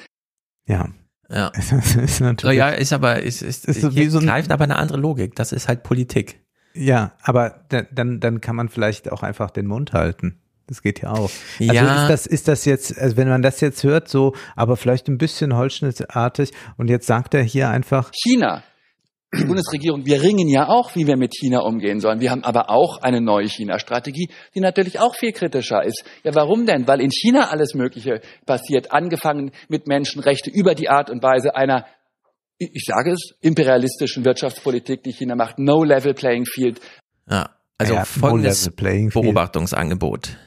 Ja. 0.66 0.90
Ja. 1.30 1.50
ist 1.58 2.22
natürlich, 2.22 2.58
ja, 2.58 2.70
ist 2.70 2.94
aber, 2.94 3.22
ist, 3.22 3.42
ist, 3.42 3.66
ist 3.66 3.82
so 3.82 3.96
wie 3.96 4.08
so 4.08 4.20
ein, 4.20 4.28
greift 4.28 4.52
aber 4.52 4.64
eine 4.64 4.78
andere 4.78 5.00
Logik. 5.00 5.36
Das 5.36 5.52
ist 5.52 5.68
halt 5.68 5.84
Politik. 5.84 6.42
Ja, 6.74 7.14
aber 7.22 7.66
dann, 7.70 8.20
dann 8.20 8.42
kann 8.42 8.56
man 8.56 8.70
vielleicht 8.70 9.12
auch 9.12 9.24
einfach 9.24 9.50
den 9.50 9.66
Mund 9.66 9.94
halten. 9.94 10.42
Das 10.68 10.82
geht 10.82 11.02
ja 11.02 11.12
auch. 11.12 11.30
Also 11.60 11.74
ja. 11.74 12.04
ist 12.04 12.10
das, 12.10 12.26
ist 12.26 12.48
das 12.48 12.66
jetzt, 12.66 12.98
also 12.98 13.18
wenn 13.18 13.30
man 13.30 13.42
das 13.42 13.62
jetzt 13.62 13.84
hört, 13.84 14.10
so, 14.10 14.34
aber 14.56 14.78
vielleicht 14.78 15.08
ein 15.08 15.18
bisschen 15.18 15.56
holzschnittartig 15.56 16.52
und 16.78 16.90
jetzt 16.90 17.06
sagt 17.06 17.34
er 17.34 17.44
hier 17.44 17.70
einfach. 17.70 18.12
China. 18.14 18.64
Die 19.38 19.44
Bundesregierung, 19.44 20.06
wir 20.06 20.22
ringen 20.22 20.48
ja 20.48 20.70
auch, 20.70 20.96
wie 20.96 21.08
wir 21.08 21.18
mit 21.18 21.34
China 21.36 21.60
umgehen 21.60 22.00
sollen. 22.00 22.22
Wir 22.22 22.32
haben 22.32 22.46
aber 22.46 22.70
auch 22.70 23.02
eine 23.02 23.20
neue 23.20 23.50
China-Strategie, 23.50 24.30
die 24.56 24.62
natürlich 24.62 25.00
auch 25.00 25.14
viel 25.16 25.34
kritischer 25.34 25.84
ist. 25.84 26.06
Ja, 26.24 26.34
warum 26.36 26.66
denn? 26.66 26.88
Weil 26.88 27.02
in 27.02 27.12
China 27.12 27.50
alles 27.50 27.74
Mögliche 27.74 28.22
passiert, 28.46 28.94
angefangen 28.94 29.52
mit 29.68 29.88
Menschenrechte 29.88 30.50
über 30.50 30.74
die 30.74 30.90
Art 30.90 31.10
und 31.10 31.22
Weise 31.22 31.56
einer 31.56 31.86
ich 32.58 32.86
sage 32.88 33.12
es, 33.12 33.36
imperialistischen 33.42 34.24
Wirtschaftspolitik, 34.24 35.04
die 35.04 35.12
China 35.12 35.36
macht, 35.36 35.60
no 35.60 35.84
level 35.84 36.14
playing 36.14 36.46
field. 36.46 36.80
Ja, 37.30 37.50
also 37.78 37.96
ja, 37.96 38.06
folgendes 38.06 38.70
no 38.70 39.10
Beobachtungsangebot 39.10 40.38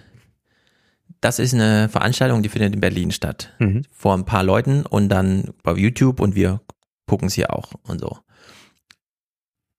das 1.21 1.39
ist 1.39 1.55
eine 1.55 1.89
Veranstaltung, 1.89 2.43
die 2.43 2.49
findet 2.49 2.75
in 2.75 2.81
Berlin 2.81 3.11
statt. 3.11 3.53
Mhm. 3.59 3.83
Vor 3.91 4.15
ein 4.15 4.25
paar 4.25 4.45
Leuten 4.45 4.87
und 4.87 5.09
dann 5.09 5.55
bei 5.63 5.73
YouTube 5.75 6.21
und 6.21 6.35
wir 6.35 6.61
gucken 7.07 7.29
es 7.29 7.35
hier 7.35 7.53
auch 7.55 7.73
und 7.83 8.01
so. 8.01 8.19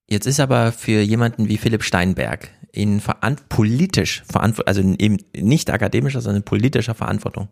Jetzt 0.08 0.26
ist 0.26 0.40
aber 0.40 0.72
für 0.72 1.00
jemanden 1.00 1.48
wie 1.48 1.56
Philipp 1.56 1.84
Steinberg 1.84 2.50
in 2.72 3.00
veran 3.00 3.36
politisch 3.48 4.22
verantwortung, 4.30 4.68
also 4.68 4.80
eben 4.98 5.18
nicht 5.36 5.70
akademischer, 5.70 6.20
sondern 6.20 6.42
politischer 6.42 6.94
Verantwortung, 6.94 7.48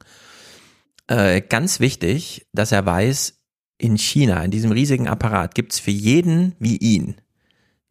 äh, 1.06 1.40
ganz 1.40 1.80
wichtig, 1.80 2.46
dass 2.52 2.72
er 2.72 2.84
weiß, 2.84 3.38
in 3.78 3.96
China, 3.96 4.42
in 4.42 4.50
diesem 4.50 4.72
riesigen 4.72 5.06
Apparat, 5.06 5.54
gibt's 5.54 5.78
für 5.78 5.92
jeden 5.92 6.54
wie 6.58 6.76
ihn 6.76 7.16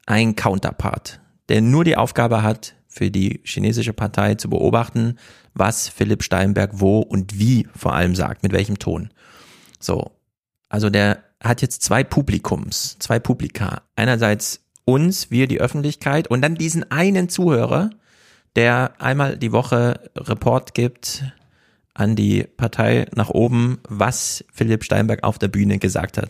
einen 0.06 0.36
Counterpart, 0.36 1.22
der 1.50 1.62
nur 1.62 1.86
die 1.86 1.96
Aufgabe 1.96 2.44
hat, 2.44 2.76
für 2.88 3.10
die 3.12 3.42
chinesische 3.44 3.94
Partei 3.94 4.36
zu 4.36 4.50
beobachten, 4.50 5.18
was 5.60 5.88
Philipp 5.90 6.24
Steinberg 6.24 6.72
wo 6.74 7.00
und 7.00 7.40
wie 7.40 7.68
vor 7.76 7.94
allem 7.94 8.16
sagt, 8.16 8.44
mit 8.44 8.54
welchem 8.54 8.80
Ton. 8.80 9.10
So. 9.80 10.12
Also 10.70 10.90
der 10.90 11.24
hat 11.42 11.62
jetzt 11.62 11.84
zwei 11.84 12.04
Publikums, 12.04 12.98
zwei 13.00 13.20
Publika. 13.20 13.82
Einerseits 13.96 14.62
uns, 14.86 15.32
wir, 15.32 15.48
die 15.48 15.60
Öffentlichkeit 15.60 16.28
und 16.28 16.42
dann 16.42 16.56
diesen 16.56 16.92
einen 16.92 17.30
Zuhörer, 17.30 17.90
der 18.56 18.94
einmal 19.00 19.38
die 19.38 19.52
Woche 19.52 20.00
Report 20.16 20.74
gibt 20.74 21.24
an 21.94 22.16
die 22.16 22.44
Partei 22.44 23.08
nach 23.16 23.30
oben, 23.30 23.80
was 23.88 24.46
Philipp 24.54 24.84
Steinberg 24.84 25.24
auf 25.24 25.40
der 25.40 25.48
Bühne 25.48 25.80
gesagt 25.80 26.18
hat. 26.18 26.30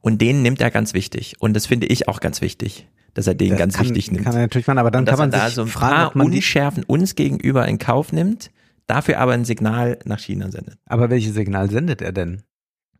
Und 0.00 0.20
den 0.20 0.42
nimmt 0.42 0.60
er 0.60 0.70
ganz 0.70 0.94
wichtig. 0.94 1.36
Und 1.40 1.54
das 1.54 1.66
finde 1.66 1.86
ich 1.86 2.08
auch 2.08 2.20
ganz 2.20 2.40
wichtig 2.40 2.86
dass 3.14 3.26
er 3.26 3.34
den 3.34 3.50
das 3.50 3.58
ganz 3.58 3.76
kann, 3.76 3.86
wichtig 3.86 4.10
nimmt. 4.10 4.24
Kann 4.24 4.34
er 4.34 4.42
natürlich 4.42 4.66
machen, 4.66 4.78
aber 4.78 4.90
dann 4.90 5.04
kann 5.04 5.18
man 5.18 5.30
da 5.30 5.50
so 5.50 5.62
ein 5.62 5.68
fragen, 5.68 6.18
paar 6.18 6.24
Unschärfen 6.24 6.84
uns 6.84 7.14
gegenüber 7.14 7.66
in 7.66 7.78
Kauf 7.78 8.12
nimmt, 8.12 8.50
dafür 8.90 9.18
aber 9.18 9.32
ein 9.32 9.44
Signal 9.44 9.98
nach 10.04 10.18
China 10.18 10.50
sendet. 10.50 10.78
Aber 10.86 11.10
welches 11.10 11.34
Signal 11.34 11.70
sendet 11.70 12.02
er 12.02 12.12
denn? 12.12 12.42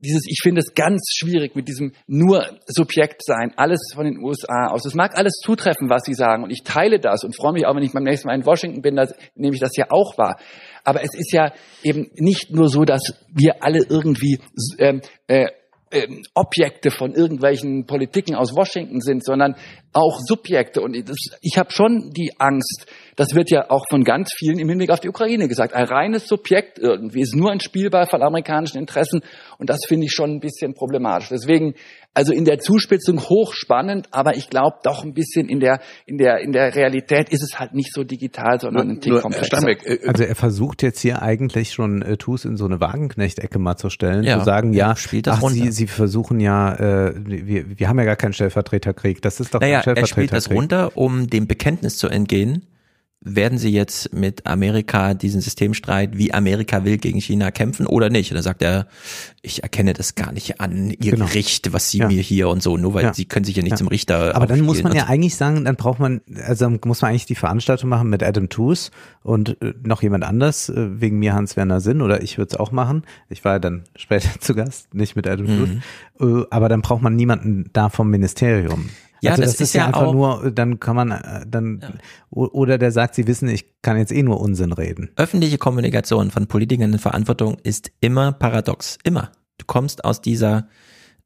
Dieses, 0.02 0.22
ich 0.26 0.38
finde 0.42 0.60
es 0.60 0.72
ganz 0.74 1.12
schwierig 1.14 1.54
mit 1.54 1.68
diesem 1.68 1.92
nur 2.06 2.46
Subjekt 2.66 3.22
sein, 3.22 3.52
alles 3.56 3.92
von 3.94 4.06
den 4.06 4.18
USA 4.24 4.68
aus. 4.68 4.86
Es 4.86 4.94
mag 4.94 5.14
alles 5.14 5.34
zutreffen, 5.44 5.90
was 5.90 6.04
Sie 6.06 6.14
sagen, 6.14 6.42
und 6.42 6.50
ich 6.50 6.62
teile 6.64 6.98
das 6.98 7.22
und 7.22 7.36
freue 7.36 7.52
mich 7.52 7.66
auch, 7.66 7.76
wenn 7.76 7.82
ich 7.82 7.92
beim 7.92 8.04
nächsten 8.04 8.28
Mal 8.28 8.34
in 8.34 8.46
Washington 8.46 8.80
bin, 8.80 8.96
dass, 8.96 9.14
nehme 9.34 9.54
ich 9.54 9.60
das 9.60 9.76
ja 9.76 9.86
auch 9.90 10.16
wahr. 10.16 10.38
Aber 10.84 11.02
es 11.02 11.14
ist 11.14 11.32
ja 11.32 11.52
eben 11.82 12.10
nicht 12.14 12.50
nur 12.50 12.68
so, 12.68 12.84
dass 12.84 13.12
wir 13.30 13.62
alle 13.62 13.84
irgendwie 13.90 14.38
ähm, 14.78 15.02
äh, 15.26 15.48
äh, 15.90 16.06
Objekte 16.34 16.90
von 16.90 17.14
irgendwelchen 17.14 17.86
Politiken 17.86 18.34
aus 18.34 18.54
Washington 18.54 19.00
sind, 19.00 19.24
sondern 19.24 19.56
auch 19.92 20.20
Subjekte. 20.20 20.80
Und 20.80 20.96
das, 21.08 21.16
ich 21.42 21.58
habe 21.58 21.72
schon 21.72 22.10
die 22.10 22.32
Angst, 22.38 22.86
das 23.16 23.34
wird 23.34 23.50
ja 23.50 23.70
auch 23.70 23.84
von 23.90 24.04
ganz 24.04 24.30
vielen 24.36 24.58
im 24.58 24.68
Hinblick 24.68 24.90
auf 24.90 25.00
die 25.00 25.08
Ukraine 25.08 25.48
gesagt, 25.48 25.74
ein 25.74 25.86
reines 25.86 26.28
Subjekt 26.28 26.78
irgendwie 26.78 27.20
ist 27.20 27.34
nur 27.34 27.50
ein 27.50 27.60
Spielball 27.60 28.06
von 28.06 28.22
amerikanischen 28.22 28.78
Interessen 28.78 29.20
und 29.58 29.68
das 29.68 29.80
finde 29.86 30.06
ich 30.06 30.12
schon 30.12 30.30
ein 30.30 30.40
bisschen 30.40 30.74
problematisch. 30.74 31.28
Deswegen 31.28 31.74
also 32.12 32.32
in 32.32 32.44
der 32.44 32.58
Zuspitzung 32.58 33.20
hochspannend, 33.20 34.08
aber 34.10 34.36
ich 34.36 34.50
glaube 34.50 34.78
doch 34.82 35.04
ein 35.04 35.14
bisschen 35.14 35.48
in 35.48 35.60
der 35.60 35.80
in 36.06 36.18
der 36.18 36.38
in 36.40 36.52
der 36.52 36.74
Realität 36.74 37.28
ist 37.28 37.42
es 37.42 37.58
halt 37.58 37.72
nicht 37.72 37.94
so 37.94 38.02
digital, 38.02 38.58
sondern 38.60 38.88
nur, 38.88 38.96
ein 38.96 39.00
Tick 39.00 39.20
komplexer. 39.20 39.68
Äh, 39.68 39.94
äh, 39.94 40.08
also 40.08 40.24
er 40.24 40.34
versucht 40.34 40.82
jetzt 40.82 41.00
hier 41.00 41.22
eigentlich 41.22 41.72
schon 41.72 42.02
äh, 42.02 42.16
Tus 42.16 42.44
in 42.44 42.56
so 42.56 42.64
eine 42.64 42.80
Wagenknecht-Ecke 42.80 43.58
mal 43.60 43.76
zu 43.76 43.90
stellen, 43.90 44.24
ja, 44.24 44.38
zu 44.38 44.44
sagen, 44.44 44.72
ja, 44.72 44.96
spielt 44.96 45.28
das 45.28 45.42
ach, 45.42 45.50
Sie, 45.50 45.70
Sie 45.70 45.86
versuchen 45.86 46.40
ja, 46.40 46.74
äh, 46.74 47.14
wir, 47.16 47.78
wir 47.78 47.88
haben 47.88 47.98
ja 47.98 48.04
gar 48.04 48.16
keinen 48.16 48.32
Stellvertreterkrieg, 48.32 49.22
das 49.22 49.38
ist 49.38 49.54
doch 49.54 49.60
naja, 49.60 49.80
er 49.80 50.06
spielt 50.06 50.32
das 50.32 50.50
runter, 50.50 50.96
um 50.96 51.28
dem 51.28 51.46
Bekenntnis 51.46 51.96
zu 51.96 52.08
entgehen, 52.08 52.66
werden 53.22 53.58
sie 53.58 53.70
jetzt 53.70 54.14
mit 54.14 54.46
Amerika 54.46 55.12
diesen 55.12 55.42
Systemstreit, 55.42 56.16
wie 56.16 56.32
Amerika 56.32 56.84
will, 56.84 56.96
gegen 56.96 57.20
China 57.20 57.50
kämpfen 57.50 57.86
oder 57.86 58.08
nicht? 58.08 58.30
Und 58.30 58.36
dann 58.36 58.42
sagt 58.42 58.62
er, 58.62 58.86
ich 59.42 59.62
erkenne 59.62 59.92
das 59.92 60.14
gar 60.14 60.32
nicht 60.32 60.60
an, 60.60 60.90
ihr 60.90 61.12
genau. 61.12 61.26
Gericht, 61.26 61.74
was 61.74 61.90
sie 61.90 61.98
ja. 61.98 62.08
mir 62.08 62.22
hier 62.22 62.48
und 62.48 62.62
so, 62.62 62.78
nur 62.78 62.94
weil 62.94 63.04
ja. 63.04 63.14
sie 63.14 63.26
können 63.26 63.44
sich 63.44 63.56
ja 63.56 63.62
nicht 63.62 63.72
ja. 63.72 63.76
zum 63.76 63.88
Richter 63.88 64.34
Aber 64.34 64.46
dann 64.46 64.62
muss 64.62 64.82
man 64.82 64.94
ja 64.94 65.06
eigentlich 65.06 65.36
sagen, 65.36 65.66
dann 65.66 65.76
braucht 65.76 65.98
man, 65.98 66.22
also 66.46 66.70
muss 66.84 67.02
man 67.02 67.10
eigentlich 67.10 67.26
die 67.26 67.34
Veranstaltung 67.34 67.90
machen 67.90 68.08
mit 68.08 68.22
Adam 68.22 68.48
Tooze 68.48 68.90
und 69.22 69.60
äh, 69.60 69.74
noch 69.82 70.02
jemand 70.02 70.24
anders, 70.24 70.70
äh, 70.70 71.00
wegen 71.00 71.18
mir 71.18 71.34
Hans-Werner 71.34 71.80
Sinn 71.80 72.00
oder 72.00 72.22
ich 72.22 72.38
würde 72.38 72.54
es 72.54 72.58
auch 72.58 72.72
machen. 72.72 73.02
Ich 73.28 73.44
war 73.44 73.52
ja 73.52 73.58
dann 73.58 73.84
später 73.96 74.28
zu 74.40 74.54
Gast, 74.54 74.94
nicht 74.94 75.14
mit 75.14 75.26
Adam 75.26 75.46
mhm. 75.46 75.82
Tooze. 76.18 76.40
Äh, 76.42 76.46
aber 76.48 76.70
dann 76.70 76.80
braucht 76.80 77.02
man 77.02 77.16
niemanden 77.16 77.68
da 77.74 77.90
vom 77.90 78.08
Ministerium. 78.08 78.88
Ja, 79.22 79.32
also 79.32 79.42
das, 79.42 79.52
das 79.52 79.60
ist, 79.60 79.68
ist 79.68 79.74
ja 79.74 79.86
einfach 79.86 80.02
auch, 80.02 80.12
nur, 80.12 80.50
dann 80.50 80.80
kann 80.80 80.96
man, 80.96 81.10
äh, 81.10 81.44
dann, 81.46 81.80
ja. 81.82 81.90
oder 82.30 82.78
der 82.78 82.92
sagt, 82.92 83.14
sie 83.14 83.26
wissen, 83.26 83.48
ich 83.48 83.80
kann 83.82 83.96
jetzt 83.96 84.12
eh 84.12 84.22
nur 84.22 84.40
Unsinn 84.40 84.72
reden. 84.72 85.10
Öffentliche 85.16 85.58
Kommunikation 85.58 86.30
von 86.30 86.46
Politikern 86.46 86.92
in 86.92 86.98
Verantwortung 86.98 87.56
ist 87.62 87.90
immer 88.00 88.32
paradox. 88.32 88.98
Immer. 89.04 89.32
Du 89.58 89.66
kommst 89.66 90.04
aus 90.04 90.22
dieser 90.22 90.68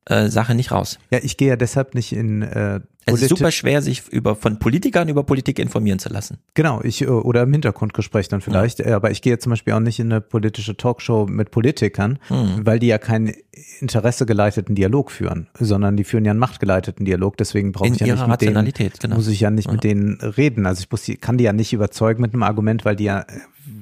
äh, 0.06 0.28
Sache 0.28 0.54
nicht 0.54 0.72
raus. 0.72 0.98
Ja, 1.10 1.20
ich 1.22 1.36
gehe 1.36 1.48
ja 1.48 1.56
deshalb 1.56 1.94
nicht 1.94 2.12
in, 2.12 2.42
äh, 2.42 2.80
es 3.06 3.22
ist 3.22 3.28
super 3.28 3.50
schwer, 3.50 3.82
sich 3.82 4.08
über 4.08 4.36
von 4.36 4.58
Politikern 4.58 5.08
über 5.08 5.24
Politik 5.24 5.58
informieren 5.58 5.98
zu 5.98 6.08
lassen. 6.08 6.38
Genau, 6.54 6.80
ich 6.82 7.02
äh, 7.02 7.06
oder 7.06 7.42
im 7.42 7.52
Hintergrundgespräch 7.52 8.28
dann 8.28 8.40
vielleicht. 8.40 8.78
Ja. 8.78 8.96
Aber 8.96 9.10
ich 9.10 9.22
gehe 9.22 9.38
zum 9.38 9.50
Beispiel 9.50 9.72
auch 9.74 9.80
nicht 9.80 9.98
in 9.98 10.12
eine 10.12 10.20
politische 10.20 10.76
Talkshow 10.76 11.26
mit 11.26 11.50
Politikern, 11.50 12.18
hm. 12.28 12.64
weil 12.64 12.78
die 12.78 12.86
ja 12.86 12.98
keinen 12.98 13.34
interessegeleiteten 13.80 14.74
Dialog 14.74 15.10
führen, 15.10 15.48
sondern 15.58 15.96
die 15.96 16.04
führen 16.04 16.24
ja 16.24 16.32
einen 16.32 16.40
machtgeleiteten 16.40 17.04
Dialog. 17.04 17.36
Deswegen 17.36 17.72
brauche 17.72 17.88
ich 17.88 18.00
ja 18.00 18.14
nicht 18.14 18.26
mit 18.26 18.40
denen, 18.40 18.72
genau. 19.00 19.16
muss 19.16 19.28
ich 19.28 19.40
ja 19.40 19.50
nicht 19.50 19.66
ja. 19.66 19.72
mit 19.72 19.84
denen 19.84 20.20
reden. 20.20 20.66
Also 20.66 20.80
ich 20.80 20.90
muss, 20.90 21.10
kann 21.20 21.38
die 21.38 21.44
ja 21.44 21.52
nicht 21.52 21.72
überzeugen 21.72 22.22
mit 22.22 22.32
einem 22.32 22.42
Argument, 22.42 22.84
weil 22.84 22.96
die 22.96 23.04
ja 23.04 23.20
äh, 23.20 23.24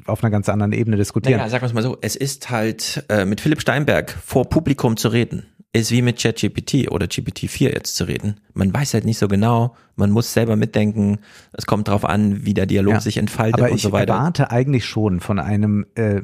auf 0.07 0.23
einer 0.23 0.31
ganz 0.31 0.49
anderen 0.49 0.73
Ebene 0.73 0.97
diskutieren. 0.97 1.39
Naja, 1.39 1.51
sagen 1.51 1.63
wir 1.63 1.67
es 1.67 1.75
mal 1.75 1.83
so, 1.83 1.97
es 2.01 2.17
ist 2.17 2.51
halt 2.51 3.05
äh, 3.09 3.25
mit 3.25 3.41
Philipp 3.41 3.61
Steinberg 3.61 4.11
vor 4.11 4.49
Publikum 4.49 4.97
zu 4.97 5.09
reden 5.09 5.45
ist 5.73 5.91
wie 5.91 6.03
mit 6.03 6.21
ChatGPT 6.21 6.91
oder 6.91 7.07
GPT-4 7.07 7.73
jetzt 7.73 7.97
zu 7.97 8.05
reden. 8.05 8.41
Man 8.53 8.73
weiß 8.73 8.95
halt 8.95 9.05
nicht 9.05 9.19
so 9.19 9.27
genau, 9.27 9.75
man 9.97 10.11
muss 10.11 10.33
selber 10.33 10.57
mitdenken, 10.57 11.19
es 11.53 11.67
kommt 11.67 11.89
drauf 11.89 12.05
an, 12.05 12.45
wie 12.45 12.55
der 12.55 12.67
Dialog 12.67 12.95
ja, 12.95 13.01
sich 13.01 13.17
entfaltet 13.17 13.71
und 13.71 13.81
so 13.81 13.93
weiter. 13.93 14.15
Aber 14.15 14.21
ich 14.21 14.21
erwarte 14.21 14.51
eigentlich 14.51 14.85
schon 14.85 15.21
von 15.21 15.39
einem 15.39 15.87
äh, 15.95 16.23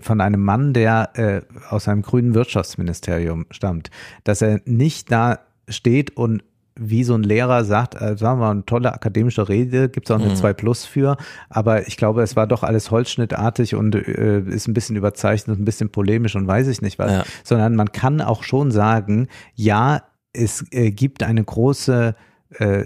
von 0.00 0.20
einem 0.20 0.42
Mann, 0.42 0.72
der 0.72 1.10
äh, 1.14 1.42
aus 1.68 1.86
einem 1.86 2.02
grünen 2.02 2.34
Wirtschaftsministerium 2.34 3.46
stammt, 3.52 3.90
dass 4.24 4.42
er 4.42 4.60
nicht 4.64 5.12
da 5.12 5.38
steht 5.68 6.16
und 6.16 6.42
wie 6.76 7.04
so 7.04 7.14
ein 7.14 7.22
Lehrer 7.22 7.64
sagt, 7.64 7.94
äh, 7.94 8.16
sagen 8.16 8.40
wir 8.40 8.46
mal, 8.46 8.50
eine 8.52 8.64
tolle 8.64 8.92
akademische 8.92 9.48
Rede, 9.48 9.88
gibt 9.88 10.08
es 10.08 10.14
auch 10.14 10.20
eine 10.20 10.30
mhm. 10.30 10.36
2 10.36 10.52
Plus 10.54 10.84
für, 10.84 11.16
aber 11.48 11.86
ich 11.86 11.96
glaube, 11.96 12.22
es 12.22 12.36
war 12.36 12.46
doch 12.46 12.62
alles 12.62 12.90
holzschnittartig 12.90 13.74
und 13.74 13.94
äh, 13.94 14.40
ist 14.40 14.68
ein 14.68 14.74
bisschen 14.74 14.96
überzeichnet, 14.96 15.58
ein 15.58 15.64
bisschen 15.64 15.90
polemisch 15.90 16.36
und 16.36 16.46
weiß 16.46 16.68
ich 16.68 16.82
nicht 16.82 16.98
was, 16.98 17.12
ja. 17.12 17.24
sondern 17.44 17.76
man 17.76 17.92
kann 17.92 18.20
auch 18.20 18.42
schon 18.42 18.70
sagen, 18.70 19.28
ja, 19.54 20.02
es 20.32 20.64
äh, 20.70 20.90
gibt 20.90 21.22
eine 21.22 21.44
große 21.44 22.14
äh, 22.50 22.84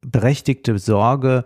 berechtigte 0.00 0.78
Sorge, 0.78 1.44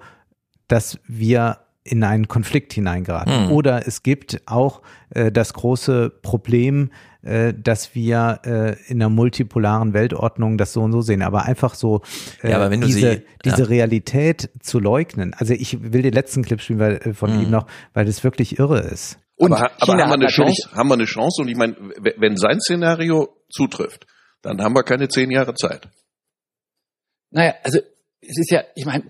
dass 0.66 0.98
wir 1.06 1.58
in 1.88 2.04
einen 2.04 2.28
Konflikt 2.28 2.72
hineingeraten. 2.72 3.46
Mhm. 3.46 3.52
Oder 3.52 3.86
es 3.86 4.02
gibt 4.02 4.42
auch 4.46 4.82
äh, 5.10 5.32
das 5.32 5.54
große 5.54 6.10
Problem, 6.22 6.90
äh, 7.22 7.54
dass 7.54 7.94
wir 7.94 8.40
äh, 8.44 8.76
in 8.90 9.02
einer 9.02 9.08
multipolaren 9.08 9.94
Weltordnung 9.94 10.58
das 10.58 10.72
so 10.72 10.82
und 10.82 10.92
so 10.92 11.00
sehen. 11.00 11.22
Aber 11.22 11.44
einfach 11.44 11.74
so 11.74 12.02
äh, 12.42 12.50
ja, 12.50 12.56
aber 12.56 12.70
wenn 12.70 12.80
du 12.80 12.86
diese, 12.86 13.12
sie, 13.12 13.22
diese 13.44 13.62
ja. 13.62 13.68
Realität 13.68 14.50
zu 14.60 14.78
leugnen. 14.78 15.34
Also 15.34 15.54
ich 15.54 15.92
will 15.92 16.02
den 16.02 16.12
letzten 16.12 16.44
Clip 16.44 16.60
spielen 16.60 16.78
weil, 16.78 16.96
äh, 16.96 17.14
von 17.14 17.34
mhm. 17.34 17.42
ihm 17.42 17.50
noch, 17.50 17.66
weil 17.94 18.04
das 18.04 18.22
wirklich 18.22 18.58
irre 18.58 18.80
ist. 18.80 19.18
Und 19.36 19.52
aber, 19.52 19.70
aber 19.78 19.92
haben 19.94 20.10
wir 20.10 20.14
eine 20.14 20.26
Chance, 20.28 20.68
haben 20.72 20.88
wir 20.88 20.94
eine 20.94 21.04
Chance 21.04 21.42
und 21.42 21.48
ich 21.48 21.56
meine, 21.56 21.76
wenn 22.18 22.36
sein 22.36 22.60
Szenario 22.60 23.28
zutrifft, 23.48 24.06
dann 24.42 24.60
haben 24.62 24.74
wir 24.74 24.82
keine 24.82 25.08
zehn 25.08 25.30
Jahre 25.30 25.54
Zeit. 25.54 25.88
Naja, 27.30 27.54
also 27.62 27.78
es 28.20 28.38
ist 28.38 28.50
ja, 28.50 28.62
ich 28.74 28.84
meine, 28.84 29.04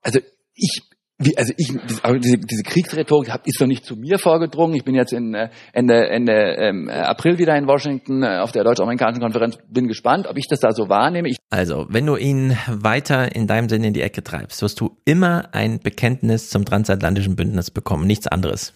also 0.00 0.20
ich 0.54 0.82
wie, 1.18 1.36
also 1.38 1.52
ich, 1.56 1.68
diese, 1.68 2.38
diese 2.38 2.62
Kriegsrhetorik 2.64 3.32
ist 3.44 3.60
doch 3.60 3.66
nicht 3.66 3.84
zu 3.84 3.94
mir 3.94 4.18
vorgedrungen. 4.18 4.74
Ich 4.74 4.84
bin 4.84 4.96
jetzt 4.96 5.12
in, 5.12 5.32
äh, 5.34 5.48
Ende, 5.72 6.08
Ende 6.08 6.32
ähm, 6.32 6.88
April 6.88 7.38
wieder 7.38 7.56
in 7.56 7.68
Washington 7.68 8.24
äh, 8.24 8.40
auf 8.40 8.50
der 8.50 8.64
deutsch-amerikanischen 8.64 9.22
Konferenz. 9.22 9.56
Bin 9.68 9.86
gespannt, 9.86 10.26
ob 10.26 10.36
ich 10.36 10.48
das 10.48 10.58
da 10.58 10.72
so 10.72 10.88
wahrnehme. 10.88 11.28
Ich 11.28 11.36
also, 11.50 11.86
wenn 11.88 12.04
du 12.06 12.16
ihn 12.16 12.56
weiter 12.68 13.34
in 13.34 13.46
deinem 13.46 13.68
Sinne 13.68 13.86
in 13.88 13.92
die 13.92 14.02
Ecke 14.02 14.24
treibst, 14.24 14.60
wirst 14.60 14.80
du 14.80 14.96
immer 15.04 15.54
ein 15.54 15.78
Bekenntnis 15.78 16.50
zum 16.50 16.64
transatlantischen 16.64 17.36
Bündnis 17.36 17.70
bekommen, 17.70 18.08
nichts 18.08 18.26
anderes. 18.26 18.74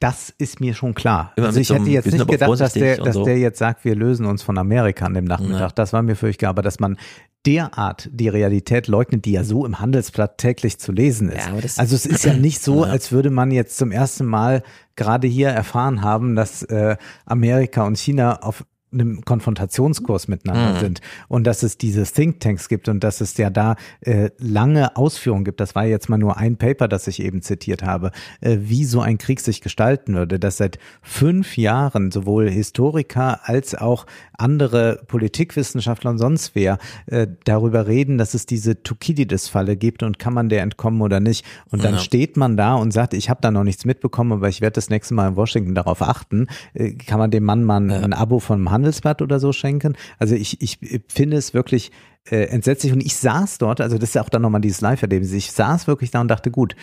Das 0.00 0.30
ist 0.38 0.60
mir 0.60 0.72
schon 0.72 0.94
klar. 0.94 1.34
Immer 1.36 1.48
also 1.48 1.60
ich 1.60 1.68
so 1.68 1.74
hätte 1.74 1.90
jetzt 1.90 2.10
nicht 2.10 2.26
gedacht, 2.26 2.58
dass 2.58 2.72
der, 2.72 2.96
dass 2.96 3.14
so. 3.14 3.24
der 3.24 3.38
jetzt 3.38 3.58
sagt, 3.58 3.84
wir 3.84 3.94
lösen 3.94 4.24
uns 4.24 4.42
von 4.42 4.56
Amerika 4.56 5.04
an 5.04 5.12
dem 5.12 5.26
Nachmittag. 5.26 5.60
Ja. 5.60 5.68
Das 5.74 5.92
war 5.92 6.02
mir 6.02 6.16
völlig 6.16 6.38
klar. 6.38 6.50
Aber 6.50 6.62
dass 6.62 6.80
man 6.80 6.96
derart 7.46 8.08
die 8.12 8.28
Realität 8.28 8.86
leugnet, 8.86 9.24
die 9.24 9.32
ja 9.32 9.44
so 9.44 9.64
im 9.64 9.80
Handelsblatt 9.80 10.38
täglich 10.38 10.78
zu 10.78 10.92
lesen 10.92 11.30
ist. 11.30 11.46
Ja, 11.46 11.54
also 11.78 11.96
es 11.96 12.06
ist 12.06 12.24
ja 12.24 12.34
nicht 12.34 12.62
so, 12.62 12.84
als 12.84 13.12
würde 13.12 13.30
man 13.30 13.50
jetzt 13.50 13.76
zum 13.76 13.92
ersten 13.92 14.26
Mal 14.26 14.62
gerade 14.96 15.26
hier 15.26 15.48
erfahren 15.48 16.02
haben, 16.02 16.36
dass 16.36 16.62
äh, 16.64 16.96
Amerika 17.24 17.86
und 17.86 17.98
China 17.98 18.40
auf 18.42 18.64
einem 18.92 19.24
Konfrontationskurs 19.24 20.28
miteinander 20.28 20.74
mhm. 20.74 20.80
sind 20.80 21.00
und 21.28 21.46
dass 21.46 21.62
es 21.62 21.78
diese 21.78 22.04
Thinktanks 22.04 22.68
gibt 22.68 22.88
und 22.88 23.04
dass 23.04 23.20
es 23.20 23.36
ja 23.36 23.50
da 23.50 23.76
äh, 24.00 24.30
lange 24.38 24.96
Ausführungen 24.96 25.44
gibt. 25.44 25.60
Das 25.60 25.74
war 25.74 25.86
jetzt 25.86 26.08
mal 26.08 26.18
nur 26.18 26.36
ein 26.36 26.56
Paper, 26.56 26.88
das 26.88 27.06
ich 27.06 27.22
eben 27.22 27.42
zitiert 27.42 27.82
habe, 27.82 28.10
äh, 28.40 28.58
wie 28.60 28.84
so 28.84 29.00
ein 29.00 29.18
Krieg 29.18 29.40
sich 29.40 29.60
gestalten 29.60 30.14
würde, 30.14 30.38
dass 30.38 30.56
seit 30.56 30.78
fünf 31.02 31.56
Jahren 31.56 32.10
sowohl 32.10 32.50
Historiker 32.50 33.40
als 33.48 33.74
auch 33.74 34.06
andere 34.36 35.02
Politikwissenschaftler 35.06 36.10
und 36.10 36.18
sonst 36.18 36.54
wer 36.54 36.78
äh, 37.06 37.26
darüber 37.44 37.86
reden, 37.86 38.18
dass 38.18 38.34
es 38.34 38.46
diese 38.46 38.82
Thukydides-Falle 38.82 39.76
gibt 39.76 40.02
und 40.02 40.18
kann 40.18 40.34
man 40.34 40.48
der 40.48 40.62
entkommen 40.62 41.02
oder 41.02 41.20
nicht. 41.20 41.44
Und 41.70 41.84
dann 41.84 41.94
ja. 41.94 42.00
steht 42.00 42.36
man 42.36 42.56
da 42.56 42.74
und 42.74 42.92
sagt, 42.92 43.14
ich 43.14 43.30
habe 43.30 43.40
da 43.40 43.50
noch 43.50 43.64
nichts 43.64 43.84
mitbekommen, 43.84 44.32
aber 44.32 44.48
ich 44.48 44.60
werde 44.60 44.74
das 44.74 44.90
nächste 44.90 45.14
Mal 45.14 45.28
in 45.28 45.36
Washington 45.36 45.74
darauf 45.74 46.02
achten. 46.02 46.46
Äh, 46.74 46.92
kann 46.92 47.18
man 47.18 47.30
dem 47.30 47.44
Mann 47.44 47.64
mal 47.64 47.80
ein, 47.80 47.90
ja. 47.90 48.00
ein 48.00 48.12
Abo 48.12 48.38
von 48.38 48.58
einem 48.58 48.70
Handelsblatt 48.80 49.22
oder 49.22 49.38
so 49.38 49.52
schenken? 49.52 49.96
Also 50.18 50.34
ich, 50.34 50.60
ich 50.60 50.78
finde 51.08 51.36
es 51.36 51.54
wirklich 51.54 51.92
äh, 52.28 52.44
entsetzlich 52.44 52.92
und 52.92 53.00
ich 53.00 53.16
saß 53.16 53.58
dort, 53.58 53.80
also 53.80 53.98
das 53.98 54.10
ist 54.10 54.18
auch 54.18 54.28
dann 54.28 54.42
nochmal 54.42 54.60
dieses 54.60 54.80
Live-Erlebnis, 54.80 55.32
ich 55.32 55.52
saß 55.52 55.86
wirklich 55.86 56.10
da 56.10 56.20
und 56.20 56.28
dachte, 56.28 56.50
gut, 56.50 56.76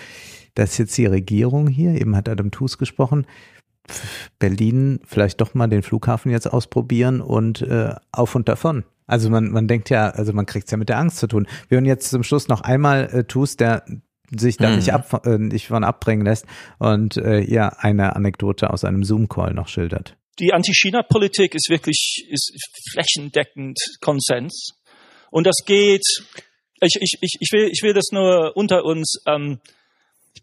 das 0.55 0.71
ist 0.71 0.77
jetzt 0.77 0.97
die 0.97 1.05
Regierung 1.05 1.67
hier, 1.67 1.99
eben 1.99 2.15
hat 2.15 2.29
Adam 2.29 2.51
Tooze 2.51 2.77
gesprochen, 2.77 3.25
Berlin 4.39 4.99
vielleicht 5.05 5.41
doch 5.41 5.53
mal 5.53 5.67
den 5.67 5.83
Flughafen 5.83 6.31
jetzt 6.31 6.47
ausprobieren 6.47 7.21
und 7.21 7.61
äh, 7.61 7.93
auf 8.11 8.35
und 8.35 8.49
davon. 8.49 8.83
Also 9.05 9.29
man, 9.29 9.51
man 9.51 9.67
denkt 9.67 9.89
ja, 9.89 10.09
also 10.09 10.33
man 10.33 10.45
kriegt 10.45 10.67
es 10.67 10.71
ja 10.71 10.77
mit 10.77 10.89
der 10.89 10.99
Angst 10.99 11.17
zu 11.17 11.27
tun. 11.27 11.47
Wir 11.69 11.77
hören 11.77 11.85
jetzt 11.85 12.09
zum 12.09 12.23
Schluss 12.23 12.49
noch 12.49 12.61
einmal 12.61 13.09
äh, 13.13 13.23
Tus, 13.23 13.55
der 13.55 13.85
sich 14.37 14.57
da 14.57 14.67
hm. 14.67 14.75
nicht, 14.75 14.93
ab, 14.93 15.25
äh, 15.25 15.37
nicht 15.37 15.67
von 15.67 15.85
abbringen 15.85 16.25
lässt 16.25 16.45
und 16.79 17.15
äh, 17.17 17.39
ja 17.39 17.69
eine 17.79 18.15
Anekdote 18.15 18.69
aus 18.69 18.83
einem 18.83 19.03
Zoom-Call 19.03 19.53
noch 19.53 19.69
schildert. 19.69 20.17
Die 20.39 20.53
Anti-China-Politik 20.53 21.55
ist 21.55 21.69
wirklich 21.69 22.27
ist 22.29 22.53
flächendeckend 22.91 23.79
Konsens. 24.01 24.73
Und 25.31 25.45
das 25.45 25.57
geht, 25.65 26.03
ich, 26.81 26.95
ich, 26.99 27.17
ich, 27.21 27.37
ich, 27.39 27.49
will, 27.51 27.69
ich 27.71 27.81
will 27.81 27.93
das 27.93 28.11
nur 28.11 28.55
unter 28.55 28.83
uns 28.85 29.21
ähm, 29.25 29.59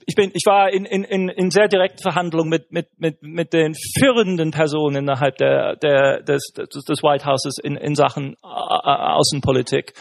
ich 0.07 0.15
bin, 0.15 0.31
ich 0.35 0.45
war 0.47 0.71
in, 0.71 0.85
in, 0.85 1.05
in, 1.05 1.29
in 1.29 1.51
sehr 1.51 1.69
direkten 1.69 2.03
Verhandlungen 2.03 2.51
mit, 2.51 2.73
mit, 2.73 2.89
mit, 2.99 3.23
mit 3.23 3.53
den 3.53 3.75
führenden 3.99 4.51
Personen 4.51 4.97
innerhalb 4.97 5.37
der, 5.37 5.77
der, 5.77 6.23
des, 6.23 6.53
des 6.53 7.03
White 7.03 7.25
Houses 7.25 7.59
in, 7.63 7.77
in 7.77 7.95
Sachen 7.95 8.37
Außenpolitik. 8.43 9.95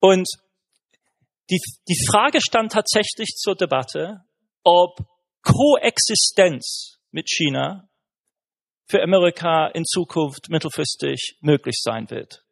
Und 0.00 0.28
die, 1.50 1.60
die 1.88 2.06
Frage 2.10 2.40
stand 2.40 2.72
tatsächlich 2.72 3.30
zur 3.36 3.54
Debatte, 3.54 4.20
ob 4.64 4.98
Koexistenz 5.42 6.98
mit 7.10 7.28
China 7.28 7.88
für 8.92 9.02
Amerika 9.02 9.68
in 9.68 9.84
Zukunft 9.86 10.50
mittelfristig 10.50 11.38
möglich 11.40 11.80
sein 11.82 12.10
wird. 12.10 12.44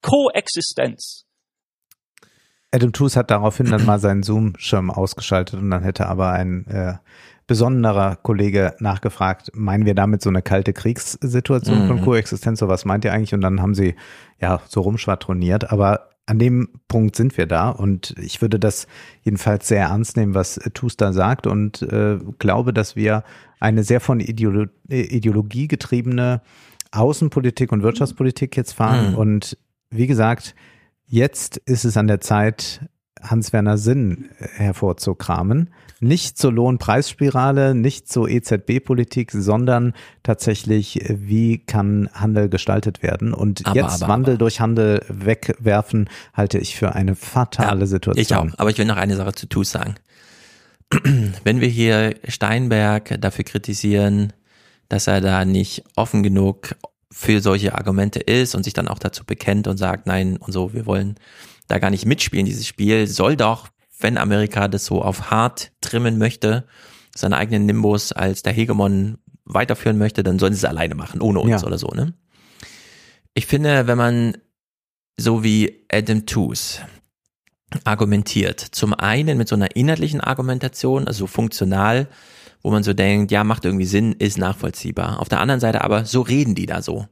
Koexistenz. 0.00 1.24
Adam 2.70 2.92
Tooze 2.92 3.18
hat 3.18 3.32
daraufhin 3.32 3.68
dann 3.68 3.84
mal 3.84 3.98
seinen 3.98 4.22
Zoom-Schirm 4.22 4.92
ausgeschaltet 4.92 5.58
und 5.58 5.70
dann 5.70 5.82
hätte 5.82 6.06
aber 6.06 6.30
ein 6.30 6.68
äh, 6.68 6.98
besonderer 7.48 8.14
Kollege 8.14 8.76
nachgefragt, 8.78 9.50
meinen 9.54 9.86
wir 9.86 9.96
damit 9.96 10.22
so 10.22 10.28
eine 10.28 10.40
kalte 10.40 10.72
Kriegssituation 10.72 11.82
mhm. 11.82 11.88
von 11.88 12.04
Koexistenz, 12.04 12.60
so 12.60 12.68
was 12.68 12.84
meint 12.84 13.04
ihr 13.04 13.12
eigentlich? 13.12 13.34
Und 13.34 13.40
dann 13.40 13.60
haben 13.60 13.74
sie 13.74 13.96
ja 14.40 14.60
so 14.68 14.82
rumschwadroniert, 14.82 15.72
aber 15.72 16.10
an 16.28 16.38
dem 16.38 16.68
Punkt 16.88 17.16
sind 17.16 17.36
wir 17.38 17.46
da 17.46 17.70
und 17.70 18.14
ich 18.20 18.42
würde 18.42 18.58
das 18.58 18.86
jedenfalls 19.22 19.68
sehr 19.68 19.86
ernst 19.86 20.16
nehmen, 20.16 20.34
was 20.34 20.60
Tooze 20.74 20.96
da 20.98 21.12
sagt 21.12 21.46
und 21.46 21.82
äh, 21.82 22.18
glaube, 22.38 22.72
dass 22.72 22.96
wir 22.96 23.24
eine 23.60 23.82
sehr 23.82 24.00
von 24.00 24.20
Ideolo 24.20 24.66
Ideologie 24.88 25.68
getriebene 25.68 26.42
Außenpolitik 26.92 27.72
und 27.72 27.82
Wirtschaftspolitik 27.82 28.56
jetzt 28.56 28.72
fahren 28.72 29.12
mhm. 29.12 29.18
und 29.18 29.58
wie 29.90 30.06
gesagt, 30.06 30.54
Jetzt 31.10 31.56
ist 31.56 31.86
es 31.86 31.96
an 31.96 32.06
der 32.06 32.20
Zeit, 32.20 32.86
Hans-Werner 33.22 33.78
Sinn 33.78 34.28
hervorzukramen. 34.36 35.70
Nicht 36.00 36.38
zur 36.38 36.52
Lohnpreisspirale, 36.52 37.74
nicht 37.74 38.08
zur 38.08 38.28
EZB-Politik, 38.28 39.32
sondern 39.32 39.94
tatsächlich, 40.22 41.00
wie 41.08 41.58
kann 41.58 42.08
Handel 42.12 42.48
gestaltet 42.48 43.02
werden? 43.02 43.34
Und 43.34 43.66
aber, 43.66 43.76
jetzt 43.76 44.02
aber, 44.02 44.12
Wandel 44.12 44.34
aber. 44.34 44.38
durch 44.38 44.60
Handel 44.60 45.04
wegwerfen, 45.08 46.08
halte 46.34 46.58
ich 46.58 46.76
für 46.76 46.94
eine 46.94 47.16
fatale 47.16 47.80
ja, 47.80 47.86
Situation. 47.86 48.22
Ich 48.22 48.34
auch. 48.34 48.58
Aber 48.58 48.70
ich 48.70 48.78
will 48.78 48.84
noch 48.84 48.96
eine 48.96 49.16
Sache 49.16 49.32
zu 49.32 49.48
TUS 49.48 49.72
sagen. 49.72 49.96
Wenn 51.44 51.60
wir 51.60 51.68
hier 51.68 52.14
Steinberg 52.28 53.20
dafür 53.20 53.44
kritisieren, 53.44 54.32
dass 54.88 55.06
er 55.06 55.20
da 55.20 55.44
nicht 55.44 55.84
offen 55.96 56.22
genug 56.22 56.76
für 57.10 57.40
solche 57.40 57.74
Argumente 57.74 58.20
ist 58.20 58.54
und 58.54 58.62
sich 58.62 58.72
dann 58.72 58.88
auch 58.88 58.98
dazu 58.98 59.24
bekennt 59.24 59.66
und 59.66 59.78
sagt, 59.78 60.06
nein 60.06 60.36
und 60.36 60.52
so, 60.52 60.72
wir 60.72 60.86
wollen 60.86 61.16
da 61.66 61.78
gar 61.78 61.90
nicht 61.90 62.06
mitspielen. 62.06 62.46
Dieses 62.46 62.66
Spiel 62.66 63.06
soll 63.06 63.36
doch, 63.36 63.68
wenn 63.98 64.18
Amerika 64.18 64.68
das 64.68 64.84
so 64.84 65.02
auf 65.02 65.30
hart 65.30 65.72
trimmen 65.80 66.18
möchte, 66.18 66.66
seinen 67.14 67.34
eigenen 67.34 67.66
Nimbus 67.66 68.12
als 68.12 68.42
der 68.42 68.52
Hegemon 68.52 69.18
weiterführen 69.44 69.98
möchte, 69.98 70.22
dann 70.22 70.38
sollen 70.38 70.52
sie 70.52 70.58
es 70.58 70.64
alleine 70.64 70.94
machen, 70.94 71.20
ohne 71.20 71.40
uns 71.40 71.62
ja. 71.62 71.66
oder 71.66 71.78
so, 71.78 71.88
ne? 71.88 72.14
Ich 73.34 73.46
finde, 73.46 73.86
wenn 73.86 73.98
man 73.98 74.36
so 75.16 75.44
wie 75.44 75.84
Adam 75.90 76.26
Tooze 76.26 76.80
argumentiert. 77.84 78.60
Zum 78.60 78.94
einen 78.94 79.36
mit 79.36 79.48
so 79.48 79.54
einer 79.54 79.76
inhaltlichen 79.76 80.20
Argumentation, 80.20 81.06
also 81.06 81.26
funktional, 81.26 82.08
wo 82.62 82.70
man 82.70 82.82
so 82.82 82.94
denkt, 82.94 83.30
ja, 83.30 83.44
macht 83.44 83.64
irgendwie 83.64 83.84
Sinn, 83.84 84.12
ist 84.12 84.38
nachvollziehbar. 84.38 85.20
Auf 85.20 85.28
der 85.28 85.40
anderen 85.40 85.60
Seite 85.60 85.82
aber, 85.82 86.04
so 86.04 86.22
reden 86.22 86.54
die 86.54 86.66
da 86.66 86.82
so. 86.82 87.06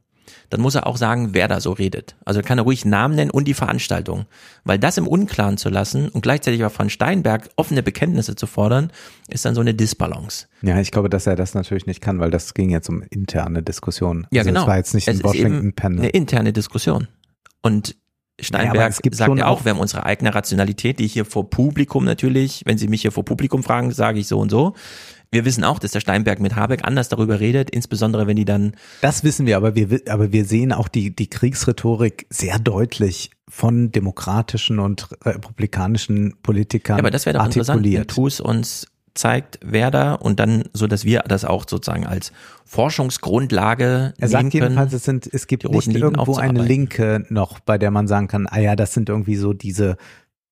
Dann 0.49 0.61
muss 0.61 0.75
er 0.75 0.87
auch 0.87 0.97
sagen, 0.97 1.29
wer 1.33 1.47
da 1.47 1.59
so 1.59 1.71
redet. 1.71 2.15
Also 2.25 2.41
kann 2.41 2.57
er 2.57 2.63
ruhig 2.63 2.85
Namen 2.85 3.15
nennen 3.15 3.31
und 3.31 3.45
die 3.45 3.53
Veranstaltung. 3.53 4.25
Weil 4.63 4.79
das 4.79 4.97
im 4.97 5.07
Unklaren 5.07 5.57
zu 5.57 5.69
lassen 5.69 6.09
und 6.09 6.21
gleichzeitig 6.21 6.63
auch 6.63 6.71
von 6.71 6.89
Steinberg 6.89 7.49
offene 7.55 7.83
Bekenntnisse 7.83 8.35
zu 8.35 8.47
fordern, 8.47 8.91
ist 9.29 9.45
dann 9.45 9.55
so 9.55 9.61
eine 9.61 9.73
Disbalance. 9.73 10.47
Ja, 10.61 10.79
ich 10.79 10.91
glaube, 10.91 11.09
dass 11.09 11.27
er 11.27 11.35
das 11.35 11.53
natürlich 11.53 11.85
nicht 11.85 12.01
kann, 12.01 12.19
weil 12.19 12.31
das 12.31 12.53
ging 12.53 12.69
jetzt 12.69 12.89
um 12.89 13.03
interne 13.09 13.63
Diskussionen. 13.63 14.27
Ja, 14.31 14.41
also 14.41 14.49
genau. 14.49 14.61
Das 14.61 14.67
war 14.67 14.77
jetzt 14.77 14.93
nicht 14.93 15.07
es 15.07 15.19
ein 15.19 15.23
Washington-Panel. 15.23 15.99
Eine 15.99 16.09
interne 16.09 16.53
Diskussion. 16.53 17.07
Und 17.61 17.95
Steinberg 18.39 18.75
ja, 19.03 19.11
sagt 19.11 19.37
ja 19.37 19.47
auch, 19.47 19.65
wir 19.65 19.71
haben 19.71 19.79
unsere 19.79 20.05
eigene 20.05 20.33
Rationalität, 20.33 20.99
die 20.99 21.05
ich 21.05 21.13
hier 21.13 21.25
vor 21.25 21.49
Publikum 21.49 22.05
natürlich, 22.05 22.61
wenn 22.65 22.77
Sie 22.77 22.87
mich 22.87 23.01
hier 23.01 23.11
vor 23.11 23.25
Publikum 23.25 23.63
fragen, 23.63 23.91
sage 23.91 24.19
ich 24.19 24.27
so 24.27 24.37
und 24.39 24.51
so. 24.51 24.75
Wir 25.31 25.45
wissen 25.45 25.63
auch, 25.63 25.79
dass 25.79 25.91
der 25.91 25.99
Steinberg 25.99 26.39
mit 26.39 26.55
Habeck 26.55 26.83
anders 26.83 27.09
darüber 27.09 27.39
redet, 27.39 27.69
insbesondere 27.69 28.27
wenn 28.27 28.35
die 28.35 28.45
dann. 28.45 28.73
Das 29.01 29.23
wissen 29.23 29.45
wir, 29.45 29.57
aber 29.57 29.75
wir, 29.75 30.01
aber 30.07 30.31
wir 30.31 30.45
sehen 30.45 30.71
auch 30.71 30.87
die, 30.87 31.15
die 31.15 31.27
Kriegsrhetorik 31.27 32.27
sehr 32.29 32.59
deutlich 32.59 33.31
von 33.49 33.91
demokratischen 33.91 34.79
und 34.79 35.09
republikanischen 35.25 36.35
Politikern. 36.43 36.97
Ja, 36.97 37.03
aber 37.03 37.11
das 37.11 37.25
wäre 37.25 37.37
doch 37.37 37.45
interessant, 37.45 37.83
wenn 37.83 38.07
TUS 38.07 38.39
uns 38.39 38.87
zeigt, 39.17 39.59
wer 39.63 39.91
da 39.91 40.13
und 40.13 40.39
dann 40.39 40.65
so, 40.73 40.87
dass 40.87 41.03
wir 41.03 41.23
das 41.27 41.43
auch 41.43 41.65
sozusagen 41.67 42.05
als 42.05 42.31
Forschungsgrundlage 42.65 44.13
Er 44.17 44.27
sagt 44.27 44.53
jedenfalls, 44.53 44.93
es 44.93 45.03
sind, 45.03 45.27
es 45.31 45.47
gibt 45.47 45.69
nicht 45.69 45.87
irgendwo 45.87 46.35
eine 46.35 46.63
Linke 46.63 47.25
noch, 47.29 47.59
bei 47.59 47.77
der 47.77 47.91
man 47.91 48.07
sagen 48.07 48.27
kann, 48.27 48.47
ah 48.47 48.59
ja, 48.59 48.75
das 48.75 48.93
sind 48.93 49.09
irgendwie 49.09 49.35
so 49.35 49.53
diese 49.53 49.97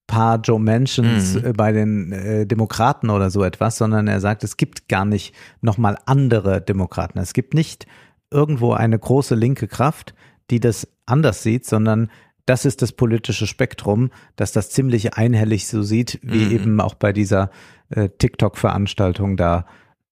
paar 0.07 0.39
Joe 0.39 0.59
Mentions 0.59 1.35
mhm. 1.35 1.53
bei 1.53 1.71
den 1.71 2.11
äh, 2.11 2.45
Demokraten 2.45 3.09
oder 3.09 3.29
so 3.29 3.43
etwas, 3.43 3.77
sondern 3.77 4.07
er 4.07 4.19
sagt, 4.19 4.43
es 4.43 4.57
gibt 4.57 4.87
gar 4.87 5.05
nicht 5.05 5.33
nochmal 5.61 5.97
andere 6.05 6.61
Demokraten. 6.61 7.19
Es 7.19 7.33
gibt 7.33 7.53
nicht 7.53 7.87
irgendwo 8.31 8.73
eine 8.73 8.99
große 8.99 9.35
linke 9.35 9.67
Kraft, 9.67 10.13
die 10.51 10.59
das 10.59 10.87
anders 11.05 11.43
sieht, 11.43 11.65
sondern 11.65 12.09
das 12.45 12.65
ist 12.65 12.81
das 12.81 12.91
politische 12.91 13.47
Spektrum, 13.47 14.11
dass 14.35 14.51
das 14.51 14.69
ziemlich 14.69 15.15
einhellig 15.15 15.67
so 15.67 15.81
sieht, 15.81 16.19
wie 16.21 16.45
mhm. 16.45 16.51
eben 16.51 16.81
auch 16.81 16.93
bei 16.93 17.11
dieser 17.11 17.49
äh, 17.89 18.09
TikTok-Veranstaltung 18.09 19.37
da 19.37 19.65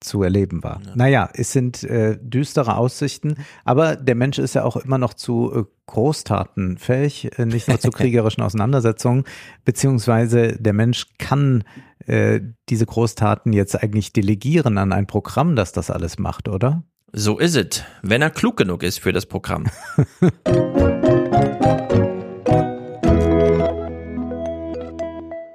zu 0.04 0.24
erleben 0.24 0.64
war. 0.64 0.82
Ja. 0.86 0.92
Naja, 0.96 1.30
es 1.34 1.52
sind 1.52 1.84
äh, 1.84 2.18
düstere 2.22 2.76
Aussichten, 2.78 3.36
aber 3.66 3.96
der 3.96 4.16
Mensch 4.16 4.38
ist 4.40 4.56
ja 4.56 4.64
auch 4.64 4.78
immer 4.78 4.98
noch 4.98 5.14
zu 5.14 5.52
äh, 5.54 5.64
Großtaten 5.88 6.78
fähig, 6.78 7.38
äh, 7.38 7.46
nicht 7.46 7.68
nur 7.68 7.80
zu 7.80 7.92
kriegerischen 7.92 8.44
Auseinandersetzungen, 8.44 9.24
beziehungsweise 9.66 10.58
der 10.60 10.74
Mensch 10.74 11.08
kann 11.18 11.64
äh, 12.06 12.42
diese 12.70 12.86
Großtaten 12.86 13.54
jetzt 13.54 13.82
eigentlich 13.82 14.14
delegieren 14.14 14.78
an 14.78 14.92
ein 14.92 15.08
Programm, 15.08 15.56
das 15.56 15.72
das 15.72 15.90
alles 15.90 16.20
macht, 16.20 16.48
oder? 16.48 16.84
So 17.12 17.38
ist 17.38 17.56
es, 17.56 17.84
wenn 18.02 18.22
er 18.22 18.32
klug 18.32 18.58
genug 18.58 18.84
ist 18.84 19.00
für 19.00 19.14
das 19.14 19.26
Programm. 19.26 19.66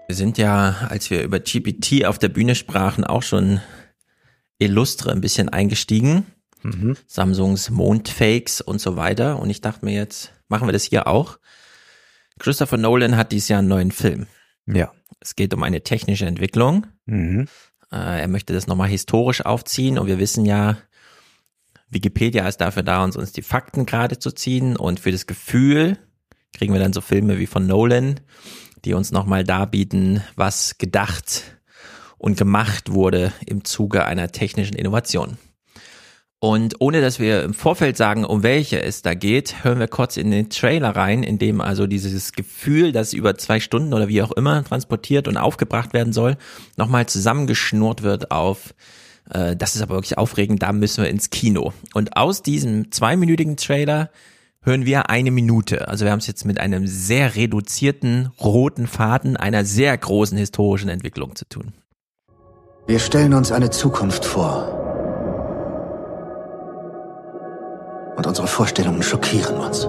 Wir 0.09 0.17
sind 0.17 0.39
ja, 0.39 0.87
als 0.89 1.11
wir 1.11 1.23
über 1.23 1.39
GPT 1.39 2.07
auf 2.07 2.19
der 2.19 2.31
Bühne 2.31 2.55
sprachen, 2.55 3.05
auch 3.05 3.23
schon 3.23 3.61
illustre 4.59 5.13
ein 5.13 5.21
bisschen 5.21 5.49
eingestiegen. 5.49 6.27
Mhm. 6.63 6.97
Samsungs 7.07 7.71
Mondfakes 7.71 8.61
und 8.61 8.81
so 8.81 8.97
weiter. 8.97 9.39
Und 9.39 9.51
ich 9.51 9.61
dachte 9.61 9.85
mir 9.85 9.95
jetzt, 9.95 10.33
machen 10.49 10.67
wir 10.69 10.73
das 10.73 10.85
hier 10.85 11.07
auch. 11.07 11.39
Christopher 12.39 12.77
Nolan 12.77 13.17
hat 13.17 13.33
dieses 13.33 13.49
Jahr 13.49 13.61
einen 13.61 13.69
neuen 13.69 13.93
Film. 13.93 14.27
Ja. 14.67 14.93
Es 15.21 15.37
geht 15.37 15.55
um 15.55 15.63
eine 15.63 15.83
technische 15.83 16.27
Entwicklung. 16.27 16.87
Mhm. 17.07 17.47
Äh, 17.91 18.21
er 18.21 18.29
möchte 18.29 18.53
das 18.53 18.67
nochmal 18.67 18.89
historisch 18.89 19.45
aufziehen 19.45 19.99
und 19.99 20.07
wir 20.07 20.19
wissen 20.19 20.45
ja, 20.45 20.79
Wikipedia 21.91 22.47
ist 22.47 22.59
dafür 22.59 22.83
da, 22.83 23.03
uns, 23.03 23.17
uns 23.17 23.33
die 23.33 23.43
Fakten 23.43 23.87
gerade 23.87 24.19
zu 24.19 24.31
ziehen 24.31 24.77
und 24.77 25.01
für 25.01 25.11
das 25.11 25.27
Gefühl 25.27 25.99
kriegen 26.53 26.73
wir 26.73 26.81
dann 26.81 26.93
so 26.93 27.01
Filme 27.01 27.39
wie 27.39 27.47
von 27.47 27.67
Nolan, 27.67 28.21
die 28.85 28.95
uns 28.95 29.11
nochmal 29.11 29.45
darbieten, 29.45 30.23
was 30.37 30.79
gedacht 30.79 31.58
und 32.19 32.37
gemacht 32.37 32.93
wurde 32.93 33.33
im 33.47 33.65
Zuge 33.65 34.05
einer 34.05 34.31
technischen 34.31 34.77
Innovation. 34.77 35.39
Und 36.41 36.77
ohne 36.79 37.01
dass 37.01 37.19
wir 37.19 37.43
im 37.43 37.53
Vorfeld 37.53 37.97
sagen, 37.97 38.25
um 38.25 38.45
welche 38.45 38.81
es 38.81 39.03
da 39.03 39.15
geht, 39.15 39.65
hören 39.65 39.81
wir 39.81 39.89
kurz 39.89 40.17
in 40.17 40.31
den 40.31 40.51
Trailer 40.51 40.91
rein, 40.91 41.25
in 41.25 41.39
dem 41.39 41.61
also 41.61 41.89
dieses 41.89 42.33
Gefühl, 42.33 42.93
das 42.93 43.13
über 43.13 43.37
zwei 43.37 43.59
Stunden 43.59 43.93
oder 43.93 44.07
wie 44.07 44.23
auch 44.23 44.31
immer 44.31 44.63
transportiert 44.63 45.27
und 45.27 45.37
aufgebracht 45.37 45.93
werden 45.93 46.13
soll, 46.13 46.37
nochmal 46.77 47.07
zusammengeschnurrt 47.07 48.03
wird 48.03 48.31
auf, 48.31 48.73
äh, 49.31 49.57
das 49.57 49.75
ist 49.75 49.83
aber 49.83 49.97
wirklich 49.97 50.17
aufregend, 50.17 50.63
da 50.63 50.73
müssen 50.73 51.03
wir 51.03 51.11
ins 51.11 51.31
Kino. 51.31 51.73
Und 51.93 52.17
aus 52.17 52.43
diesem 52.43 52.93
zweiminütigen 52.93 53.57
Trailer 53.57 54.11
hören 54.61 54.87
wir 54.87 55.11
eine 55.11 55.33
Minute. 55.33 55.89
Also 55.89 56.05
wir 56.05 56.13
haben 56.13 56.21
es 56.21 56.29
jetzt 56.29 56.45
mit 56.45 56.61
einem 56.61 56.87
sehr 56.87 57.35
reduzierten 57.35 58.31
roten 58.41 58.87
Faden 58.87 59.37
einer 59.37 59.65
sehr 59.65 59.97
großen 59.97 60.39
historischen 60.39 60.89
Entwicklung 60.89 61.35
zu 61.35 61.49
tun. 61.49 61.73
Wir 62.89 62.99
stellen 62.99 63.35
uns 63.35 63.53
eine 63.53 63.69
Zukunft 63.69 64.25
vor. 64.25 64.67
Und 68.17 68.27
unsere 68.27 68.47
Vorstellungen 68.47 69.03
schockieren 69.03 69.59
uns. 69.59 69.85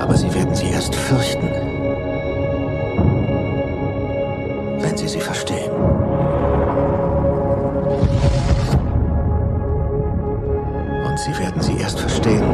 Aber 0.00 0.16
Sie 0.16 0.32
werden 0.32 0.54
sie 0.54 0.70
erst 0.70 0.94
fürchten, 0.94 1.46
wenn 4.80 4.96
Sie 4.96 5.08
sie 5.08 5.20
verstehen. 5.20 5.72
Und 11.06 11.18
Sie 11.18 11.38
werden 11.38 11.60
sie 11.60 11.76
erst 11.76 12.00
verstehen, 12.00 12.44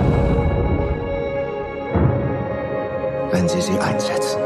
wenn 3.33 3.49
Sie 3.49 3.60
sie 3.60 3.78
einsetzen. 3.78 4.41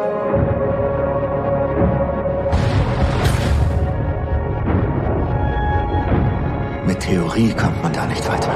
Mit 6.86 7.00
Theorie 7.00 7.52
kommt 7.54 7.82
man 7.82 7.92
da 7.92 8.06
nicht 8.06 8.28
weiter. 8.28 8.52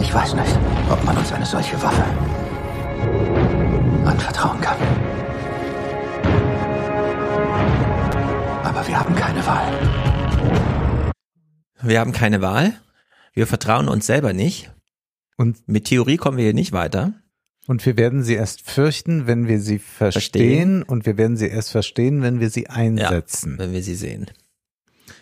Ich 0.00 0.14
weiß 0.14 0.34
nicht, 0.34 0.58
ob 0.90 1.04
man 1.04 1.16
uns 1.16 1.32
eine 1.32 1.46
solche 1.46 1.80
Waffe 1.82 2.04
anvertrauen 4.04 4.60
kann. 4.60 4.76
Aber 8.64 8.86
wir 8.86 8.98
haben 8.98 9.14
keine 9.14 9.46
Wahl. 9.46 9.66
Wir 11.82 12.00
haben 12.00 12.12
keine 12.12 12.40
Wahl. 12.40 12.74
Wir 13.34 13.46
vertrauen 13.46 13.88
uns 13.88 14.06
selber 14.06 14.32
nicht. 14.32 14.72
Und 15.36 15.68
mit 15.68 15.86
Theorie 15.86 16.16
kommen 16.16 16.36
wir 16.38 16.44
hier 16.44 16.54
nicht 16.54 16.72
weiter. 16.72 17.14
Und 17.66 17.84
wir 17.84 17.96
werden 17.96 18.22
sie 18.22 18.34
erst 18.34 18.62
fürchten, 18.62 19.26
wenn 19.26 19.48
wir 19.48 19.60
sie 19.60 19.78
verstehen, 19.78 20.20
verstehen. 20.20 20.82
und 20.82 21.06
wir 21.06 21.16
werden 21.16 21.36
sie 21.36 21.48
erst 21.48 21.70
verstehen, 21.70 22.22
wenn 22.22 22.38
wir 22.38 22.50
sie 22.50 22.68
einsetzen. 22.68 23.52
Ja, 23.52 23.58
wenn 23.58 23.72
wir 23.72 23.82
sie 23.82 23.94
sehen. 23.94 24.26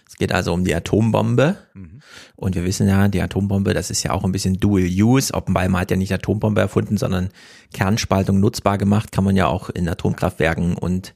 Es 0.06 0.18
geht 0.18 0.32
also 0.32 0.52
um 0.52 0.64
die 0.64 0.74
Atombombe. 0.74 1.56
Mhm. 1.72 2.00
Und 2.36 2.54
wir 2.54 2.64
wissen 2.64 2.86
ja, 2.86 3.08
die 3.08 3.22
Atombombe, 3.22 3.72
das 3.72 3.90
ist 3.90 4.02
ja 4.02 4.10
auch 4.10 4.24
ein 4.24 4.32
bisschen 4.32 4.60
Dual 4.60 4.82
Use. 4.82 5.32
Oppenheimer 5.32 5.80
hat 5.80 5.90
ja 5.90 5.96
nicht 5.96 6.12
Atombombe 6.12 6.60
erfunden, 6.60 6.98
sondern 6.98 7.30
Kernspaltung 7.72 8.38
nutzbar 8.38 8.76
gemacht, 8.76 9.12
kann 9.12 9.24
man 9.24 9.36
ja 9.36 9.46
auch 9.46 9.70
in 9.70 9.88
Atomkraftwerken 9.88 10.74
und 10.76 11.14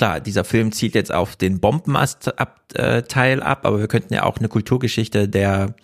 klar, 0.00 0.18
dieser 0.18 0.44
Film 0.44 0.72
zielt 0.72 0.94
jetzt 0.94 1.12
auf 1.12 1.36
den 1.36 1.60
Bombenast-Teil 1.60 3.42
ab, 3.42 3.66
aber 3.66 3.80
wir 3.80 3.86
könnten 3.86 4.14
ja 4.14 4.22
auch 4.22 4.38
eine 4.38 4.48
Kulturgeschichte 4.48 5.28
der 5.28 5.74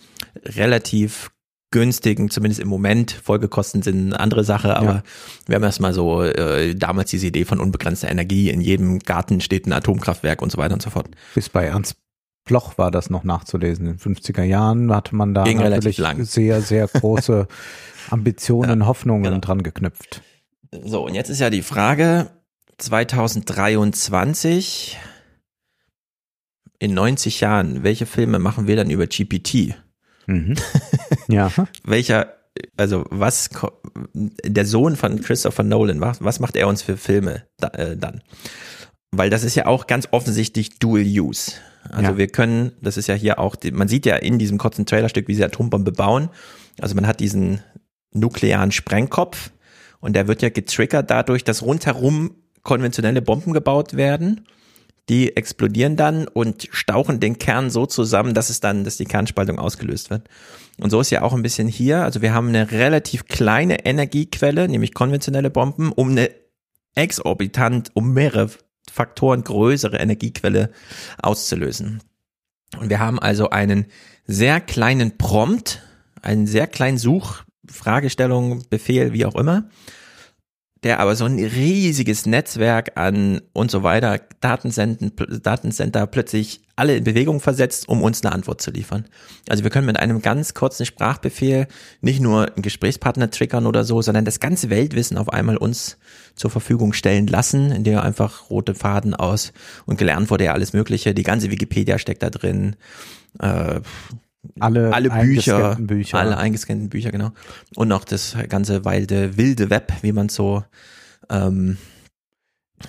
relativ 0.42 1.30
günstigen, 1.70 2.30
zumindest 2.30 2.62
im 2.62 2.68
Moment, 2.68 3.12
Folgekosten 3.12 3.82
sind 3.82 4.06
eine 4.06 4.18
andere 4.18 4.42
Sache, 4.42 4.74
aber 4.74 4.86
ja. 4.86 5.02
wir 5.44 5.56
haben 5.56 5.64
erstmal 5.64 5.92
so 5.92 6.22
äh, 6.22 6.74
damals 6.74 7.10
diese 7.10 7.26
Idee 7.26 7.44
von 7.44 7.60
unbegrenzter 7.60 8.08
Energie, 8.08 8.48
in 8.48 8.62
jedem 8.62 9.00
Garten 9.00 9.42
steht 9.42 9.66
ein 9.66 9.74
Atomkraftwerk 9.74 10.40
und 10.40 10.50
so 10.50 10.56
weiter 10.56 10.72
und 10.72 10.80
so 10.80 10.88
fort. 10.88 11.08
Bis 11.34 11.50
bei 11.50 11.66
Ernst 11.66 11.96
Bloch 12.46 12.78
war 12.78 12.90
das 12.90 13.10
noch 13.10 13.22
nachzulesen. 13.22 13.86
In 13.86 13.98
den 13.98 13.98
50er 13.98 14.44
Jahren 14.44 14.94
hatte 14.94 15.14
man 15.14 15.34
da 15.34 15.44
Ging 15.44 15.58
natürlich 15.58 16.00
sehr, 16.20 16.62
sehr 16.62 16.86
große 16.92 17.48
Ambitionen, 18.08 18.80
ja, 18.80 18.86
Hoffnungen 18.86 19.24
genau. 19.24 19.40
dran 19.40 19.62
geknüpft. 19.62 20.22
So, 20.84 21.04
und 21.04 21.14
jetzt 21.14 21.28
ist 21.28 21.40
ja 21.40 21.50
die 21.50 21.62
Frage, 21.62 22.30
2023, 22.78 24.98
in 26.78 26.94
90 26.94 27.40
Jahren, 27.40 27.82
welche 27.82 28.06
Filme 28.06 28.38
machen 28.38 28.66
wir 28.66 28.76
dann 28.76 28.90
über 28.90 29.06
GPT? 29.06 29.74
Mhm. 30.26 30.56
Ja. 31.28 31.50
Welcher, 31.82 32.36
also 32.76 33.04
was, 33.10 33.50
der 34.14 34.64
Sohn 34.64 34.94
von 34.94 35.20
Christopher 35.20 35.64
Nolan, 35.64 36.00
was, 36.00 36.22
was 36.22 36.38
macht 36.38 36.54
er 36.54 36.68
uns 36.68 36.82
für 36.82 36.96
Filme 36.96 37.42
da, 37.56 37.66
äh, 37.70 37.96
dann? 37.96 38.22
weil 39.18 39.30
das 39.30 39.44
ist 39.44 39.54
ja 39.54 39.66
auch 39.66 39.86
ganz 39.86 40.08
offensichtlich 40.10 40.78
Dual 40.78 41.02
Use. 41.02 41.52
Also 41.90 42.12
ja. 42.12 42.18
wir 42.18 42.28
können, 42.28 42.72
das 42.80 42.96
ist 42.96 43.06
ja 43.06 43.14
hier 43.14 43.38
auch, 43.38 43.56
man 43.72 43.88
sieht 43.88 44.06
ja 44.06 44.16
in 44.16 44.38
diesem 44.38 44.58
kurzen 44.58 44.86
Trailerstück, 44.86 45.28
wie 45.28 45.34
sie 45.34 45.44
Atombombe 45.44 45.92
bauen. 45.92 46.30
Also 46.80 46.94
man 46.94 47.06
hat 47.06 47.20
diesen 47.20 47.60
nuklearen 48.12 48.72
Sprengkopf 48.72 49.50
und 50.00 50.14
der 50.14 50.26
wird 50.26 50.42
ja 50.42 50.48
getriggert 50.48 51.10
dadurch, 51.10 51.44
dass 51.44 51.62
rundherum 51.62 52.34
konventionelle 52.66 53.22
Bomben 53.22 53.54
gebaut 53.54 53.96
werden. 53.96 54.44
Die 55.08 55.36
explodieren 55.36 55.96
dann 55.96 56.26
und 56.26 56.68
stauchen 56.72 57.20
den 57.20 57.38
Kern 57.38 57.70
so 57.70 57.86
zusammen, 57.86 58.34
dass 58.34 58.50
es 58.50 58.58
dann, 58.58 58.82
dass 58.82 58.96
die 58.96 59.04
Kernspaltung 59.04 59.58
ausgelöst 59.58 60.10
wird. 60.10 60.28
Und 60.80 60.90
so 60.90 61.00
ist 61.00 61.10
ja 61.10 61.22
auch 61.22 61.32
ein 61.32 61.42
bisschen 61.42 61.68
hier. 61.68 62.02
Also 62.02 62.22
wir 62.22 62.34
haben 62.34 62.48
eine 62.48 62.72
relativ 62.72 63.26
kleine 63.26 63.86
Energiequelle, 63.86 64.68
nämlich 64.68 64.94
konventionelle 64.94 65.48
Bomben, 65.48 65.92
um 65.92 66.10
eine 66.10 66.30
exorbitant, 66.96 67.92
um 67.94 68.12
mehrere 68.14 68.50
Faktoren 68.90 69.44
größere 69.44 69.98
Energiequelle 69.98 70.70
auszulösen. 71.22 72.02
Und 72.76 72.90
wir 72.90 72.98
haben 72.98 73.20
also 73.20 73.50
einen 73.50 73.86
sehr 74.26 74.60
kleinen 74.60 75.18
Prompt, 75.18 75.82
einen 76.20 76.48
sehr 76.48 76.66
kleinen 76.66 76.98
Such, 76.98 77.44
Fragestellung, 77.70 78.64
Befehl, 78.70 79.12
wie 79.12 79.24
auch 79.24 79.36
immer, 79.36 79.68
der 80.84 81.00
aber 81.00 81.16
so 81.16 81.24
ein 81.24 81.38
riesiges 81.38 82.26
Netzwerk 82.26 82.92
an 82.96 83.40
und 83.52 83.70
so 83.70 83.82
weiter, 83.82 84.20
Datensenden, 84.40 85.12
Datencenter 85.42 86.06
plötzlich 86.06 86.60
alle 86.76 86.96
in 86.96 87.04
Bewegung 87.04 87.40
versetzt, 87.40 87.88
um 87.88 88.02
uns 88.02 88.22
eine 88.22 88.34
Antwort 88.34 88.60
zu 88.60 88.70
liefern. 88.70 89.06
Also 89.48 89.64
wir 89.64 89.70
können 89.70 89.86
mit 89.86 89.98
einem 89.98 90.20
ganz 90.20 90.52
kurzen 90.52 90.84
Sprachbefehl 90.84 91.66
nicht 92.02 92.20
nur 92.20 92.52
einen 92.52 92.62
Gesprächspartner 92.62 93.30
triggern 93.30 93.66
oder 93.66 93.84
so, 93.84 94.02
sondern 94.02 94.26
das 94.26 94.40
ganze 94.40 94.68
Weltwissen 94.68 95.16
auf 95.16 95.30
einmal 95.30 95.56
uns 95.56 95.96
zur 96.34 96.50
Verfügung 96.50 96.92
stellen 96.92 97.26
lassen, 97.26 97.72
in 97.72 97.82
der 97.82 98.02
einfach 98.02 98.50
rote 98.50 98.74
Faden 98.74 99.14
aus 99.14 99.54
und 99.86 99.96
gelernt 99.96 100.30
wurde 100.30 100.44
ja 100.44 100.52
alles 100.52 100.74
Mögliche. 100.74 101.14
Die 101.14 101.22
ganze 101.22 101.50
Wikipedia 101.50 101.98
steckt 101.98 102.22
da 102.22 102.28
drin. 102.28 102.76
Äh, 103.40 103.80
alle, 104.58 104.92
alle 104.92 105.10
Bücher, 105.10 105.76
Bücher, 105.80 106.18
alle 106.18 106.36
eingescannten 106.36 106.88
Bücher, 106.88 107.10
genau. 107.10 107.32
Und 107.74 107.88
noch 107.88 108.04
das 108.04 108.36
ganze 108.48 108.84
wilde, 108.84 109.36
wilde 109.36 109.70
Web, 109.70 109.92
wie 110.02 110.12
man 110.12 110.28
so, 110.28 110.64
ähm, 111.30 111.78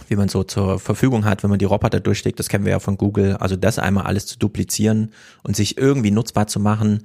wie 0.07 0.15
man 0.15 0.29
so 0.29 0.43
zur 0.43 0.79
Verfügung 0.79 1.25
hat, 1.25 1.43
wenn 1.43 1.49
man 1.49 1.59
die 1.59 1.65
Roboter 1.65 1.99
durchsteckt, 1.99 2.39
das 2.39 2.49
kennen 2.49 2.65
wir 2.65 2.71
ja 2.71 2.79
von 2.79 2.97
Google. 2.97 3.37
Also 3.37 3.55
das 3.55 3.79
einmal 3.79 4.05
alles 4.05 4.25
zu 4.25 4.37
duplizieren 4.37 5.11
und 5.43 5.55
sich 5.55 5.77
irgendwie 5.77 6.11
nutzbar 6.11 6.47
zu 6.47 6.59
machen, 6.59 7.03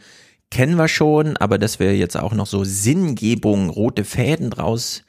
kennen 0.51 0.77
wir 0.77 0.89
schon, 0.89 1.37
aber 1.39 1.59
dass 1.59 1.81
wir 1.81 1.97
jetzt 1.97 2.17
auch 2.17 2.35
noch 2.35 2.47
so 2.47 2.65
Sinngebung, 2.65 3.71
rote 3.71 4.05
Fäden 4.05 4.51
draus 4.51 5.03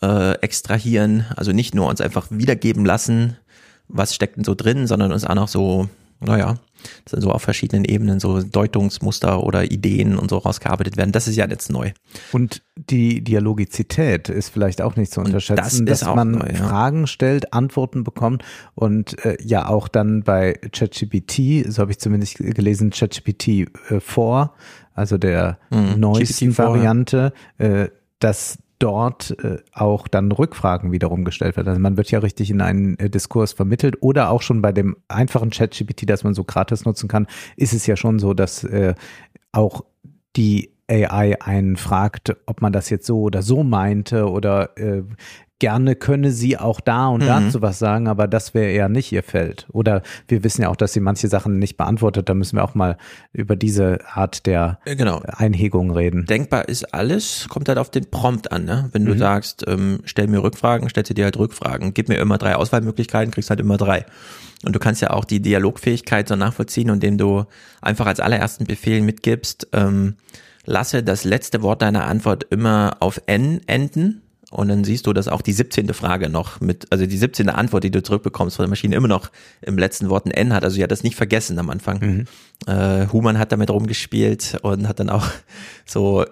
äh, 0.00 0.34
extrahieren, 0.40 1.26
also 1.36 1.52
nicht 1.52 1.74
nur 1.74 1.88
uns 1.88 2.00
einfach 2.00 2.28
wiedergeben 2.30 2.84
lassen, 2.84 3.36
was 3.88 4.14
steckt 4.14 4.36
denn 4.36 4.44
so 4.44 4.54
drin, 4.54 4.86
sondern 4.86 5.12
uns 5.12 5.24
auch 5.24 5.34
noch 5.34 5.48
so 5.48 5.88
naja, 6.20 6.56
das 7.04 7.12
sind 7.12 7.22
so 7.22 7.30
auf 7.30 7.42
verschiedenen 7.42 7.84
Ebenen 7.84 8.20
so 8.20 8.42
Deutungsmuster 8.42 9.42
oder 9.42 9.70
Ideen 9.70 10.18
und 10.18 10.30
so 10.30 10.38
rausgearbeitet 10.38 10.96
werden. 10.96 11.12
Das 11.12 11.28
ist 11.28 11.36
ja 11.36 11.46
jetzt 11.46 11.70
neu. 11.70 11.92
Und 12.32 12.62
die 12.76 13.22
Dialogizität 13.22 14.28
ist 14.28 14.50
vielleicht 14.50 14.82
auch 14.82 14.96
nicht 14.96 15.12
zu 15.12 15.20
unterschätzen, 15.20 15.86
das 15.86 16.00
dass 16.00 16.14
man 16.14 16.32
neu, 16.32 16.46
ja. 16.48 16.54
Fragen 16.54 17.06
stellt, 17.06 17.52
Antworten 17.52 18.04
bekommt 18.04 18.44
und 18.74 19.22
äh, 19.24 19.36
ja 19.42 19.68
auch 19.68 19.88
dann 19.88 20.22
bei 20.22 20.54
ChatGPT, 20.72 21.70
so 21.70 21.82
habe 21.82 21.92
ich 21.92 21.98
zumindest 21.98 22.36
gelesen, 22.36 22.90
ChatGPT 22.90 23.48
äh, 23.90 24.00
4, 24.00 24.50
also 24.94 25.18
der 25.18 25.58
hm, 25.70 26.00
neuesten 26.00 26.56
Variante, 26.56 27.32
äh, 27.58 27.88
dass 28.18 28.58
dort 28.80 29.36
äh, 29.44 29.58
auch 29.72 30.08
dann 30.08 30.32
Rückfragen 30.32 30.90
wiederum 30.90 31.24
gestellt 31.24 31.56
werden. 31.56 31.68
Also 31.68 31.80
man 31.80 31.96
wird 31.96 32.10
ja 32.10 32.18
richtig 32.18 32.50
in 32.50 32.60
einen 32.60 32.98
äh, 32.98 33.08
Diskurs 33.08 33.52
vermittelt 33.52 34.02
oder 34.02 34.30
auch 34.30 34.42
schon 34.42 34.62
bei 34.62 34.72
dem 34.72 34.96
einfachen 35.06 35.50
ChatGPT, 35.50 36.08
das 36.08 36.24
man 36.24 36.34
so 36.34 36.42
gratis 36.42 36.84
nutzen 36.84 37.08
kann, 37.08 37.28
ist 37.56 37.72
es 37.72 37.86
ja 37.86 37.94
schon 37.94 38.18
so, 38.18 38.34
dass 38.34 38.64
äh, 38.64 38.94
auch 39.52 39.84
die 40.36 40.72
AI 40.90 41.40
einen 41.40 41.76
fragt, 41.76 42.36
ob 42.46 42.60
man 42.60 42.72
das 42.72 42.90
jetzt 42.90 43.06
so 43.06 43.20
oder 43.20 43.42
so 43.42 43.62
meinte 43.62 44.28
oder 44.28 44.76
äh, 44.76 45.02
gerne 45.60 45.94
könne 45.94 46.32
sie 46.32 46.58
auch 46.58 46.80
da 46.80 47.08
und 47.08 47.22
mhm. 47.22 47.26
dazu 47.26 47.62
was 47.62 47.78
sagen, 47.78 48.08
aber 48.08 48.26
das 48.26 48.54
wäre 48.54 48.72
eher 48.72 48.88
nicht 48.88 49.12
ihr 49.12 49.22
Feld. 49.22 49.68
Oder 49.70 50.02
wir 50.26 50.42
wissen 50.42 50.62
ja 50.62 50.68
auch, 50.68 50.76
dass 50.76 50.92
sie 50.92 51.00
manche 51.00 51.28
Sachen 51.28 51.58
nicht 51.58 51.76
beantwortet. 51.76 52.28
Da 52.28 52.34
müssen 52.34 52.56
wir 52.56 52.64
auch 52.64 52.74
mal 52.74 52.96
über 53.32 53.54
diese 53.54 53.98
Art 54.12 54.46
der 54.46 54.80
genau. 54.86 55.20
Einhegung 55.24 55.92
reden. 55.92 56.24
Denkbar 56.26 56.68
ist 56.68 56.92
alles, 56.94 57.46
kommt 57.48 57.68
halt 57.68 57.78
auf 57.78 57.90
den 57.90 58.10
Prompt 58.10 58.50
an. 58.50 58.64
Ne? 58.64 58.88
Wenn 58.92 59.04
du 59.04 59.14
mhm. 59.14 59.18
sagst, 59.18 59.64
ähm, 59.68 60.00
stell 60.04 60.26
mir 60.26 60.42
Rückfragen, 60.42 60.88
stellt 60.88 61.06
sie 61.06 61.14
dir 61.14 61.24
halt 61.24 61.38
Rückfragen. 61.38 61.94
Gib 61.94 62.08
mir 62.08 62.16
immer 62.16 62.38
drei 62.38 62.56
Auswahlmöglichkeiten, 62.56 63.30
kriegst 63.30 63.50
halt 63.50 63.60
immer 63.60 63.76
drei. 63.76 64.06
Und 64.64 64.74
du 64.74 64.78
kannst 64.78 65.02
ja 65.02 65.10
auch 65.10 65.24
die 65.24 65.40
Dialogfähigkeit 65.40 66.26
so 66.26 66.36
nachvollziehen, 66.36 66.88
indem 66.88 67.18
du 67.18 67.44
einfach 67.82 68.06
als 68.06 68.20
allerersten 68.20 68.64
Befehl 68.64 69.02
mitgibst, 69.02 69.68
ähm, 69.72 70.16
lasse 70.70 71.02
das 71.02 71.24
letzte 71.24 71.62
Wort 71.62 71.82
deiner 71.82 72.06
Antwort 72.06 72.46
immer 72.50 72.96
auf 73.00 73.20
N 73.26 73.60
enden 73.66 74.22
und 74.50 74.68
dann 74.68 74.84
siehst 74.84 75.06
du, 75.06 75.12
dass 75.12 75.28
auch 75.28 75.42
die 75.42 75.52
17. 75.52 75.92
Frage 75.94 76.28
noch 76.28 76.60
mit, 76.60 76.86
also 76.90 77.06
die 77.06 77.16
17. 77.16 77.48
Antwort, 77.48 77.84
die 77.84 77.90
du 77.90 78.02
zurückbekommst 78.02 78.56
von 78.56 78.64
der 78.64 78.70
Maschine, 78.70 78.96
immer 78.96 79.08
noch 79.08 79.30
im 79.62 79.78
letzten 79.78 80.08
Wort 80.10 80.26
ein 80.26 80.32
N 80.32 80.52
hat. 80.52 80.64
Also 80.64 80.74
sie 80.74 80.82
hat 80.82 80.90
das 80.90 81.02
nicht 81.02 81.16
vergessen 81.16 81.58
am 81.58 81.70
Anfang. 81.70 82.00
Mhm. 82.00 82.26
Äh, 82.66 83.06
Human 83.12 83.38
hat 83.38 83.52
damit 83.52 83.70
rumgespielt 83.70 84.58
und 84.62 84.88
hat 84.88 85.00
dann 85.00 85.10
auch 85.10 85.26
so 85.86 86.24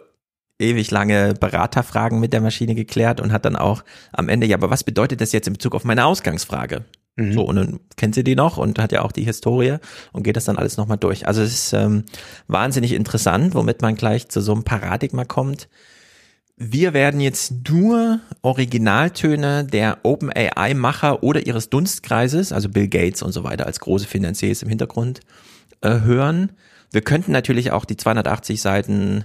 ewig 0.58 0.90
lange 0.90 1.34
Beraterfragen 1.34 2.18
mit 2.18 2.32
der 2.32 2.40
Maschine 2.40 2.74
geklärt 2.74 3.20
und 3.20 3.32
hat 3.32 3.44
dann 3.44 3.54
auch 3.54 3.84
am 4.12 4.28
Ende, 4.28 4.46
ja, 4.46 4.56
aber 4.56 4.70
was 4.70 4.82
bedeutet 4.82 5.20
das 5.20 5.30
jetzt 5.30 5.46
in 5.46 5.52
Bezug 5.52 5.74
auf 5.74 5.84
meine 5.84 6.04
Ausgangsfrage? 6.04 6.84
Mhm. 7.18 7.32
So, 7.32 7.42
und 7.42 7.56
dann 7.56 7.80
kennt 7.96 8.14
sie 8.14 8.22
die 8.22 8.36
noch 8.36 8.58
und 8.58 8.78
hat 8.78 8.92
ja 8.92 9.02
auch 9.02 9.10
die 9.10 9.24
Historie 9.24 9.78
und 10.12 10.22
geht 10.22 10.36
das 10.36 10.44
dann 10.44 10.56
alles 10.56 10.76
nochmal 10.76 10.98
durch. 10.98 11.26
Also 11.26 11.42
es 11.42 11.52
ist 11.52 11.72
ähm, 11.72 12.04
wahnsinnig 12.46 12.92
interessant, 12.92 13.54
womit 13.54 13.82
man 13.82 13.96
gleich 13.96 14.28
zu 14.28 14.40
so 14.40 14.52
einem 14.52 14.62
Paradigma 14.62 15.24
kommt, 15.24 15.68
wir 16.60 16.92
werden 16.92 17.20
jetzt 17.20 17.68
nur 17.68 18.18
Originaltöne 18.42 19.64
der 19.64 19.98
OpenAI-Macher 20.02 21.22
oder 21.22 21.46
ihres 21.46 21.70
Dunstkreises, 21.70 22.52
also 22.52 22.68
Bill 22.68 22.88
Gates 22.88 23.22
und 23.22 23.30
so 23.30 23.44
weiter 23.44 23.66
als 23.66 23.78
große 23.78 24.08
Finanziers 24.08 24.62
im 24.62 24.68
Hintergrund, 24.68 25.20
äh, 25.82 26.00
hören. 26.00 26.52
Wir 26.90 27.02
könnten 27.02 27.30
natürlich 27.30 27.70
auch 27.70 27.84
die 27.84 27.96
280 27.96 28.60
Seiten 28.60 29.24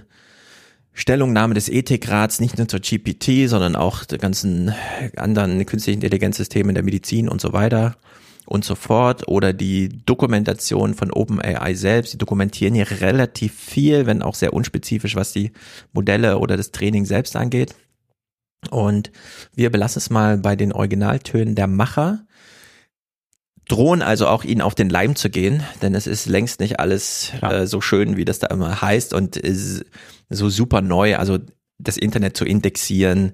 Stellungnahme 0.94 1.54
des 1.54 1.68
Ethikrats 1.68 2.40
nicht 2.40 2.56
nur 2.56 2.68
zur 2.68 2.78
GPT, 2.78 3.48
sondern 3.48 3.74
auch 3.74 4.04
der 4.04 4.18
ganzen 4.18 4.72
anderen 5.16 5.66
künstlichen 5.66 6.00
Intelligenzsystemen 6.00 6.70
in 6.70 6.74
der 6.76 6.84
Medizin 6.84 7.28
und 7.28 7.40
so 7.40 7.52
weiter 7.52 7.96
und 8.46 8.64
so 8.64 8.76
fort. 8.76 9.26
Oder 9.26 9.52
die 9.52 9.88
Dokumentation 10.06 10.94
von 10.94 11.10
OpenAI 11.10 11.74
selbst, 11.74 12.12
die 12.12 12.18
dokumentieren 12.18 12.74
hier 12.74 12.88
relativ 13.00 13.54
viel, 13.54 14.06
wenn 14.06 14.22
auch 14.22 14.36
sehr 14.36 14.52
unspezifisch, 14.52 15.16
was 15.16 15.32
die 15.32 15.52
Modelle 15.92 16.38
oder 16.38 16.56
das 16.56 16.70
Training 16.70 17.04
selbst 17.06 17.34
angeht. 17.34 17.74
Und 18.70 19.10
wir 19.54 19.70
belassen 19.70 19.98
es 19.98 20.10
mal 20.10 20.38
bei 20.38 20.54
den 20.56 20.72
Originaltönen 20.72 21.56
der 21.56 21.66
Macher, 21.66 22.24
drohen 23.68 24.02
also 24.02 24.26
auch 24.26 24.44
ihnen 24.44 24.60
auf 24.60 24.74
den 24.74 24.90
Leim 24.90 25.16
zu 25.16 25.30
gehen, 25.30 25.62
denn 25.82 25.94
es 25.94 26.06
ist 26.06 26.26
längst 26.26 26.60
nicht 26.60 26.80
alles 26.80 27.32
äh, 27.42 27.66
so 27.66 27.80
schön, 27.80 28.16
wie 28.16 28.24
das 28.24 28.38
da 28.38 28.48
immer 28.48 28.82
heißt 28.82 29.14
und 29.14 29.36
ist 29.36 29.84
so 30.28 30.48
super 30.48 30.80
neu, 30.80 31.16
also 31.16 31.38
das 31.78 31.96
Internet 31.96 32.36
zu 32.36 32.44
indexieren, 32.44 33.32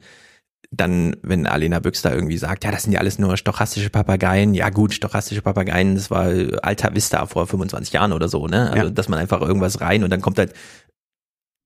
dann, 0.73 1.17
wenn 1.23 1.47
Alena 1.47 1.81
Büchs 1.81 2.03
da 2.03 2.13
irgendwie 2.13 2.39
sagt, 2.39 2.65
ja, 2.65 2.71
das 2.71 2.85
sind 2.85 2.93
ja 2.93 3.01
alles 3.01 3.19
nur 3.19 3.37
stochastische 3.37 3.91
Papageien, 3.91 4.55
ja 4.55 4.71
gut, 4.71 4.95
stochastische 4.95 5.43
Papageien, 5.43 5.97
das 5.97 6.11
war 6.11 6.27
Alta 6.63 6.95
Vista 6.95 7.27
vor 7.27 7.47
25 7.49 7.93
Jahren 7.93 8.13
oder 8.13 8.29
so, 8.29 8.47
ne? 8.47 8.71
Also, 8.71 8.87
ja. 8.87 8.91
dass 8.91 9.09
man 9.09 9.19
einfach 9.19 9.41
irgendwas 9.41 9.81
rein 9.81 10.05
und 10.05 10.11
dann 10.11 10.21
kommt 10.21 10.39
halt 10.39 10.55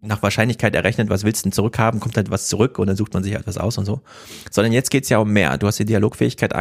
nach 0.01 0.23
Wahrscheinlichkeit 0.23 0.75
errechnet, 0.75 1.11
was 1.11 1.25
willst 1.25 1.45
du 1.45 1.49
denn 1.49 1.53
zurückhaben, 1.53 2.01
kommt 2.01 2.17
halt 2.17 2.31
was 2.31 2.49
zurück 2.49 2.79
und 2.79 2.87
dann 2.87 2.97
sucht 2.97 3.15
man 3.15 3.23
sich 3.23 3.35
halt 3.35 3.47
was 3.47 3.59
aus 3.59 3.79
und 3.79 3.85
so. 3.85 4.01
Sondern 4.51 4.73
jetzt 4.73 4.91
geht's 4.91 5.09
ja 5.09 5.19
um 5.19 5.31
mehr. 5.31 5.57
Du 5.59 5.67
hast 5.67 5.79
die 5.79 5.87
Dialogfähigkeit 5.87 6.55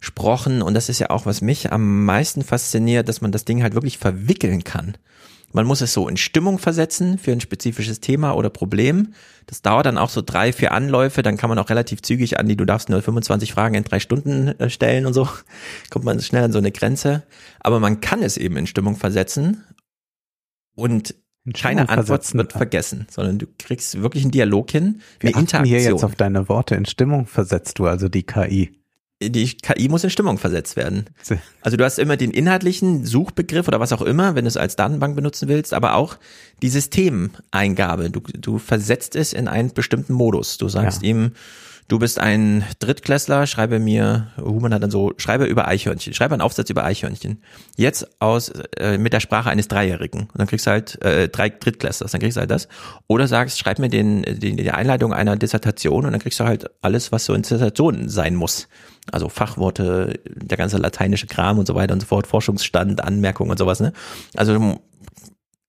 angesprochen 0.00 0.62
und 0.62 0.74
das 0.74 0.88
ist 0.88 0.98
ja 0.98 1.10
auch, 1.10 1.26
was 1.26 1.40
mich 1.40 1.72
am 1.72 2.04
meisten 2.04 2.42
fasziniert, 2.42 3.08
dass 3.08 3.20
man 3.20 3.32
das 3.32 3.44
Ding 3.44 3.62
halt 3.62 3.74
wirklich 3.74 3.98
verwickeln 3.98 4.64
kann. 4.64 4.96
Man 5.52 5.66
muss 5.66 5.80
es 5.80 5.92
so 5.92 6.08
in 6.08 6.16
Stimmung 6.16 6.58
versetzen 6.58 7.18
für 7.18 7.32
ein 7.32 7.40
spezifisches 7.40 7.98
Thema 7.98 8.36
oder 8.36 8.50
Problem. 8.50 9.14
Das 9.46 9.62
dauert 9.62 9.84
dann 9.84 9.98
auch 9.98 10.08
so 10.08 10.22
drei, 10.22 10.52
vier 10.52 10.70
Anläufe. 10.70 11.22
Dann 11.22 11.36
kann 11.36 11.50
man 11.50 11.58
auch 11.58 11.70
relativ 11.70 12.02
zügig 12.02 12.38
an 12.38 12.46
die, 12.46 12.56
du 12.56 12.64
darfst 12.64 12.88
nur 12.88 13.02
25 13.02 13.52
Fragen 13.52 13.74
in 13.74 13.82
drei 13.82 13.98
Stunden 13.98 14.48
äh, 14.60 14.70
stellen 14.70 15.06
und 15.06 15.12
so. 15.12 15.28
Kommt 15.90 16.04
man 16.04 16.20
schnell 16.20 16.44
an 16.44 16.52
so 16.52 16.58
eine 16.58 16.70
Grenze. 16.70 17.24
Aber 17.58 17.80
man 17.80 18.00
kann 18.00 18.22
es 18.22 18.36
eben 18.36 18.56
in 18.56 18.68
Stimmung 18.68 18.94
versetzen 18.94 19.64
und 20.76 21.16
keine 21.52 21.88
Antwort 21.88 22.32
wird 22.34 22.52
vergessen, 22.52 23.08
sondern 23.10 23.38
du 23.40 23.46
kriegst 23.58 24.00
wirklich 24.00 24.22
einen 24.22 24.30
Dialog 24.30 24.70
hin, 24.70 25.00
eine 25.20 25.32
Wir 25.32 25.36
Interaktion. 25.36 25.64
hier 25.64 25.80
jetzt 25.80 26.04
auf 26.04 26.14
deine 26.14 26.48
Worte 26.48 26.76
in 26.76 26.86
Stimmung 26.86 27.26
versetzt 27.26 27.80
du, 27.80 27.86
also 27.86 28.08
die 28.08 28.22
KI 28.22 28.79
die 29.22 29.54
KI 29.56 29.88
muss 29.88 30.04
in 30.04 30.10
Stimmung 30.10 30.38
versetzt 30.38 30.76
werden. 30.76 31.06
Also 31.60 31.76
du 31.76 31.84
hast 31.84 31.98
immer 31.98 32.16
den 32.16 32.30
inhaltlichen 32.30 33.04
Suchbegriff 33.04 33.68
oder 33.68 33.78
was 33.78 33.92
auch 33.92 34.02
immer, 34.02 34.34
wenn 34.34 34.44
du 34.44 34.48
es 34.48 34.56
als 34.56 34.76
Datenbank 34.76 35.14
benutzen 35.14 35.48
willst, 35.48 35.74
aber 35.74 35.94
auch 35.94 36.16
die 36.62 36.70
Systemeingabe. 36.70 38.10
Du, 38.10 38.20
du 38.20 38.58
versetzt 38.58 39.16
es 39.16 39.32
in 39.32 39.46
einen 39.46 39.74
bestimmten 39.74 40.14
Modus. 40.14 40.56
Du 40.56 40.68
sagst 40.68 41.02
ja. 41.02 41.10
ihm, 41.10 41.32
du 41.90 41.98
bist 41.98 42.20
ein 42.20 42.64
Drittklässler, 42.78 43.48
schreibe 43.48 43.80
mir, 43.80 44.28
Human 44.38 44.72
hat 44.72 44.82
dann 44.82 44.92
so, 44.92 45.12
schreibe 45.16 45.44
über 45.44 45.66
Eichhörnchen, 45.66 46.14
schreibe 46.14 46.34
einen 46.34 46.40
Aufsatz 46.40 46.70
über 46.70 46.84
Eichhörnchen. 46.84 47.42
Jetzt 47.76 48.08
aus, 48.20 48.50
äh, 48.78 48.96
mit 48.96 49.12
der 49.12 49.18
Sprache 49.18 49.50
eines 49.50 49.66
Dreijährigen. 49.66 50.22
Und 50.22 50.38
dann 50.38 50.46
kriegst 50.46 50.66
du 50.66 50.70
halt, 50.70 51.02
äh, 51.02 51.28
drei 51.28 51.48
Drittklässlers, 51.48 52.12
dann 52.12 52.20
kriegst 52.20 52.36
du 52.36 52.40
halt 52.40 52.50
das. 52.50 52.68
Oder 53.08 53.26
sagst, 53.26 53.58
schreib 53.58 53.80
mir 53.80 53.88
den, 53.88 54.22
den, 54.22 54.56
die 54.56 54.70
Einleitung 54.70 55.12
einer 55.12 55.36
Dissertation 55.36 56.06
und 56.06 56.12
dann 56.12 56.20
kriegst 56.20 56.38
du 56.38 56.44
halt 56.44 56.70
alles, 56.80 57.10
was 57.10 57.24
so 57.24 57.34
in 57.34 57.42
Dissertation 57.42 58.08
sein 58.08 58.36
muss. 58.36 58.68
Also 59.10 59.28
Fachworte, 59.28 60.20
der 60.26 60.58
ganze 60.58 60.78
lateinische 60.78 61.26
Kram 61.26 61.58
und 61.58 61.66
so 61.66 61.74
weiter 61.74 61.94
und 61.94 62.00
so 62.00 62.06
fort, 62.06 62.28
Forschungsstand, 62.28 63.02
Anmerkungen 63.02 63.50
und 63.50 63.58
sowas, 63.58 63.80
ne? 63.80 63.92
Also 64.36 64.80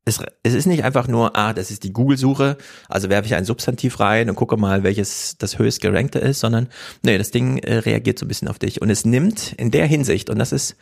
es, 0.03 0.19
es 0.41 0.53
ist 0.53 0.65
nicht 0.65 0.83
einfach 0.83 1.07
nur, 1.07 1.37
ah, 1.37 1.53
das 1.53 1.69
ist 1.69 1.83
die 1.83 1.93
Google-Suche, 1.93 2.57
also 2.89 3.09
werfe 3.09 3.27
ich 3.27 3.35
ein 3.35 3.45
Substantiv 3.45 3.99
rein 3.99 4.29
und 4.29 4.35
gucke 4.35 4.57
mal, 4.57 4.83
welches 4.83 5.37
das 5.37 5.59
höchst 5.59 5.81
gerankte 5.81 6.19
ist, 6.19 6.39
sondern 6.39 6.69
nee, 7.03 7.17
das 7.17 7.31
Ding 7.31 7.59
äh, 7.59 7.77
reagiert 7.77 8.17
so 8.17 8.25
ein 8.25 8.27
bisschen 8.27 8.47
auf 8.47 8.57
dich 8.57 8.81
und 8.81 8.89
es 8.89 9.05
nimmt 9.05 9.53
in 9.53 9.69
der 9.69 9.85
Hinsicht, 9.85 10.29
und 10.29 10.39
das 10.39 10.51
ist 10.51 10.75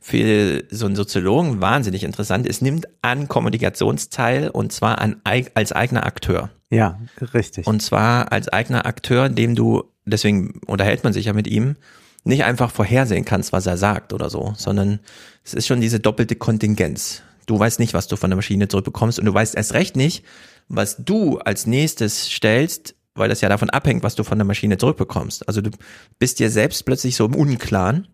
für 0.00 0.64
so 0.70 0.86
einen 0.86 0.96
Soziologen 0.96 1.60
wahnsinnig 1.60 2.02
interessant, 2.02 2.48
es 2.48 2.60
nimmt 2.60 2.86
an 3.00 3.28
Kommunikationsteil 3.28 4.50
und 4.50 4.72
zwar 4.72 4.98
an, 4.98 5.20
als 5.24 5.72
eigener 5.72 6.04
Akteur. 6.04 6.50
Ja, 6.70 6.98
richtig. 7.32 7.66
Und 7.68 7.80
zwar 7.80 8.32
als 8.32 8.48
eigener 8.48 8.86
Akteur, 8.86 9.28
dem 9.28 9.54
du, 9.54 9.84
deswegen 10.04 10.60
unterhält 10.66 11.04
man 11.04 11.12
sich 11.12 11.26
ja 11.26 11.32
mit 11.32 11.46
ihm, 11.46 11.76
nicht 12.24 12.44
einfach 12.44 12.70
vorhersehen 12.70 13.24
kannst, 13.24 13.52
was 13.52 13.66
er 13.66 13.76
sagt 13.76 14.12
oder 14.12 14.30
so, 14.30 14.54
sondern 14.56 14.98
es 15.44 15.54
ist 15.54 15.66
schon 15.66 15.80
diese 15.80 16.00
doppelte 16.00 16.34
Kontingenz. 16.34 17.22
Du 17.46 17.58
weißt 17.58 17.78
nicht, 17.78 17.94
was 17.94 18.06
du 18.06 18.16
von 18.16 18.30
der 18.30 18.36
Maschine 18.36 18.68
zurückbekommst 18.68 19.18
und 19.18 19.26
du 19.26 19.34
weißt 19.34 19.54
erst 19.54 19.74
recht 19.74 19.96
nicht, 19.96 20.24
was 20.68 20.96
du 20.98 21.38
als 21.38 21.66
nächstes 21.66 22.30
stellst, 22.30 22.94
weil 23.14 23.28
das 23.28 23.40
ja 23.40 23.48
davon 23.48 23.70
abhängt, 23.70 24.02
was 24.02 24.14
du 24.14 24.24
von 24.24 24.38
der 24.38 24.46
Maschine 24.46 24.78
zurückbekommst. 24.78 25.46
Also 25.46 25.60
du 25.60 25.70
bist 26.18 26.38
dir 26.38 26.50
selbst 26.50 26.84
plötzlich 26.84 27.16
so 27.16 27.26
im 27.26 27.34
Unklaren. 27.34 28.08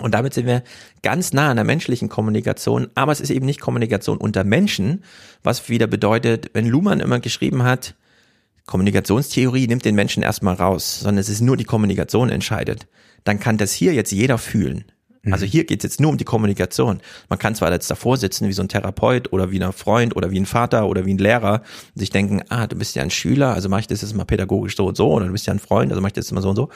Und 0.00 0.12
damit 0.12 0.34
sind 0.34 0.46
wir 0.46 0.62
ganz 1.02 1.32
nah 1.32 1.50
an 1.50 1.56
der 1.56 1.64
menschlichen 1.64 2.10
Kommunikation, 2.10 2.88
aber 2.94 3.12
es 3.12 3.20
ist 3.20 3.30
eben 3.30 3.46
nicht 3.46 3.60
Kommunikation 3.60 4.18
unter 4.18 4.44
Menschen, 4.44 5.04
was 5.42 5.70
wieder 5.70 5.86
bedeutet, 5.86 6.50
wenn 6.52 6.66
Luhmann 6.66 7.00
immer 7.00 7.18
geschrieben 7.20 7.62
hat, 7.62 7.94
Kommunikationstheorie 8.66 9.68
nimmt 9.68 9.84
den 9.84 9.94
Menschen 9.94 10.22
erstmal 10.22 10.56
raus, 10.56 11.00
sondern 11.00 11.18
es 11.18 11.28
ist 11.28 11.40
nur 11.40 11.56
die 11.56 11.64
Kommunikation 11.64 12.28
entscheidet, 12.30 12.88
dann 13.24 13.40
kann 13.40 13.56
das 13.56 13.72
hier 13.72 13.94
jetzt 13.94 14.12
jeder 14.12 14.38
fühlen. 14.38 14.84
Also 15.32 15.44
mhm. 15.44 15.50
hier 15.50 15.64
geht 15.64 15.80
es 15.80 15.90
jetzt 15.90 16.00
nur 16.00 16.10
um 16.10 16.16
die 16.16 16.24
Kommunikation. 16.24 17.00
Man 17.28 17.38
kann 17.38 17.54
zwar 17.54 17.72
jetzt 17.72 17.90
davor 17.90 18.16
sitzen 18.16 18.48
wie 18.48 18.52
so 18.52 18.62
ein 18.62 18.68
Therapeut 18.68 19.32
oder 19.32 19.50
wie 19.50 19.62
ein 19.62 19.72
Freund 19.72 20.16
oder 20.16 20.30
wie 20.30 20.40
ein 20.40 20.46
Vater 20.46 20.88
oder 20.88 21.06
wie 21.06 21.14
ein 21.14 21.18
Lehrer 21.18 21.62
und 21.94 22.00
sich 22.00 22.10
denken, 22.10 22.42
ah, 22.48 22.66
du 22.66 22.76
bist 22.76 22.94
ja 22.94 23.02
ein 23.02 23.10
Schüler, 23.10 23.54
also 23.54 23.68
mache 23.68 23.80
ich 23.80 23.86
das 23.86 24.02
jetzt 24.02 24.14
mal 24.14 24.24
pädagogisch 24.24 24.76
so 24.76 24.86
und 24.86 24.96
so, 24.96 25.10
oder 25.10 25.26
du 25.26 25.32
bist 25.32 25.46
ja 25.46 25.52
ein 25.52 25.58
Freund, 25.58 25.90
also 25.90 26.00
mache 26.00 26.10
ich 26.10 26.14
das 26.14 26.26
jetzt 26.26 26.32
mal 26.32 26.42
so 26.42 26.50
und 26.50 26.56
so. 26.56 26.68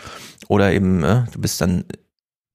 Oder 0.49 0.73
eben, 0.73 1.03
äh, 1.03 1.25
du 1.33 1.41
bist 1.41 1.61
dann 1.61 1.85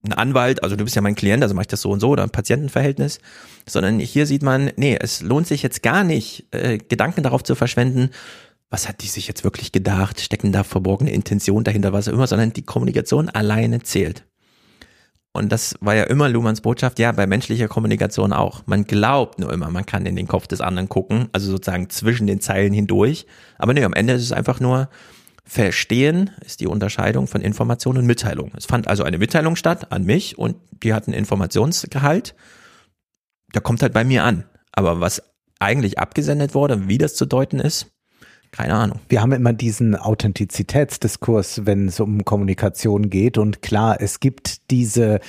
ein 0.06 0.14
Anwalt, 0.14 0.64
also 0.64 0.76
du 0.76 0.84
bist 0.84 0.96
ja 0.96 1.02
mein 1.02 1.16
Klient, 1.16 1.44
also 1.44 1.56
mache 1.56 1.64
ich 1.64 1.68
das 1.68 1.82
so 1.82 1.90
und 1.90 2.00
so, 2.00 2.10
oder 2.10 2.24
ein 2.24 2.30
Patientenverhältnis. 2.30 3.20
Sondern 3.68 4.00
hier 4.00 4.26
sieht 4.26 4.44
man, 4.44 4.72
nee, 4.76 4.98
es 5.00 5.22
lohnt 5.22 5.48
sich 5.48 5.64
jetzt 5.64 5.82
gar 5.82 6.04
nicht, 6.04 6.46
äh, 6.52 6.78
Gedanken 6.78 7.24
darauf 7.24 7.44
zu 7.44 7.56
verschwenden, 7.56 8.12
was 8.70 8.88
hat 8.88 9.02
die 9.02 9.08
sich 9.08 9.28
jetzt 9.28 9.44
wirklich 9.44 9.72
gedacht, 9.72 10.20
stecken 10.20 10.52
da 10.52 10.64
verborgene 10.64 11.12
Intention 11.12 11.64
dahinter, 11.64 11.94
was 11.94 12.08
auch 12.08 12.14
immer, 12.14 12.28
sondern 12.28 12.54
die 12.54 12.64
Kommunikation 12.64 13.30
alleine 13.30 13.82
zählt. 13.82 14.26
Und 15.36 15.52
das 15.52 15.76
war 15.82 15.96
ja 15.96 16.04
immer 16.06 16.30
Luhmanns 16.30 16.62
Botschaft, 16.62 16.98
ja, 16.98 17.12
bei 17.12 17.28
menschlicher 17.28 17.68
Kommunikation 17.68 18.32
auch. 18.32 18.64
Man 18.66 18.86
glaubt 18.86 19.38
nur 19.38 19.52
immer, 19.52 19.70
man 19.70 19.86
kann 19.86 20.06
in 20.06 20.16
den 20.16 20.28
Kopf 20.28 20.48
des 20.48 20.62
anderen 20.62 20.88
gucken, 20.88 21.28
also 21.34 21.52
sozusagen 21.52 21.90
zwischen 21.90 22.26
den 22.26 22.40
Zeilen 22.40 22.72
hindurch. 22.72 23.26
Aber 23.58 23.74
nee, 23.74 23.84
am 23.84 23.94
Ende 23.94 24.14
ist 24.14 24.24
es 24.24 24.32
einfach 24.32 24.62
nur, 24.62 24.90
Verstehen 25.48 26.32
ist 26.44 26.60
die 26.60 26.68
Unterscheidung 26.68 27.28
von 27.28 27.42
Information 27.42 27.98
und 27.98 28.06
Mitteilung. 28.08 28.52
Es 28.58 28.66
fand 28.66 28.88
also 28.88 29.04
eine 29.04 29.20
Mitteilung 29.20 29.56
statt 29.56 29.92
an 29.92 30.04
mich 30.04 30.40
und 30.40 30.56
die 30.82 30.92
hat 30.92 31.08
einen 31.08 31.14
Informationsgehalt. 31.14 32.34
Der 33.54 33.62
kommt 33.62 33.84
halt 33.84 33.94
bei 33.94 34.04
mir 34.04 34.24
an. 34.24 34.46
Aber 34.72 35.02
was 35.02 35.22
eigentlich 35.60 36.00
abgesendet 36.00 36.56
wurde, 36.56 36.88
wie 36.88 36.98
das 36.98 37.14
zu 37.14 37.28
deuten 37.28 37.60
ist, 37.60 37.92
keine 38.56 38.76
Ahnung. 38.76 39.00
Wir 39.10 39.22
haben 39.22 39.34
immer 39.34 39.52
diesen 39.52 39.96
Authentizitätsdiskurs, 39.96 41.66
wenn 41.66 41.90
es 41.90 42.00
um 42.00 42.24
Kommunikation 42.24 43.10
geht. 43.10 43.38
Und 43.38 43.62
klar, 43.62 43.98
es 44.00 44.20
gibt 44.20 44.72
diese 44.72 45.20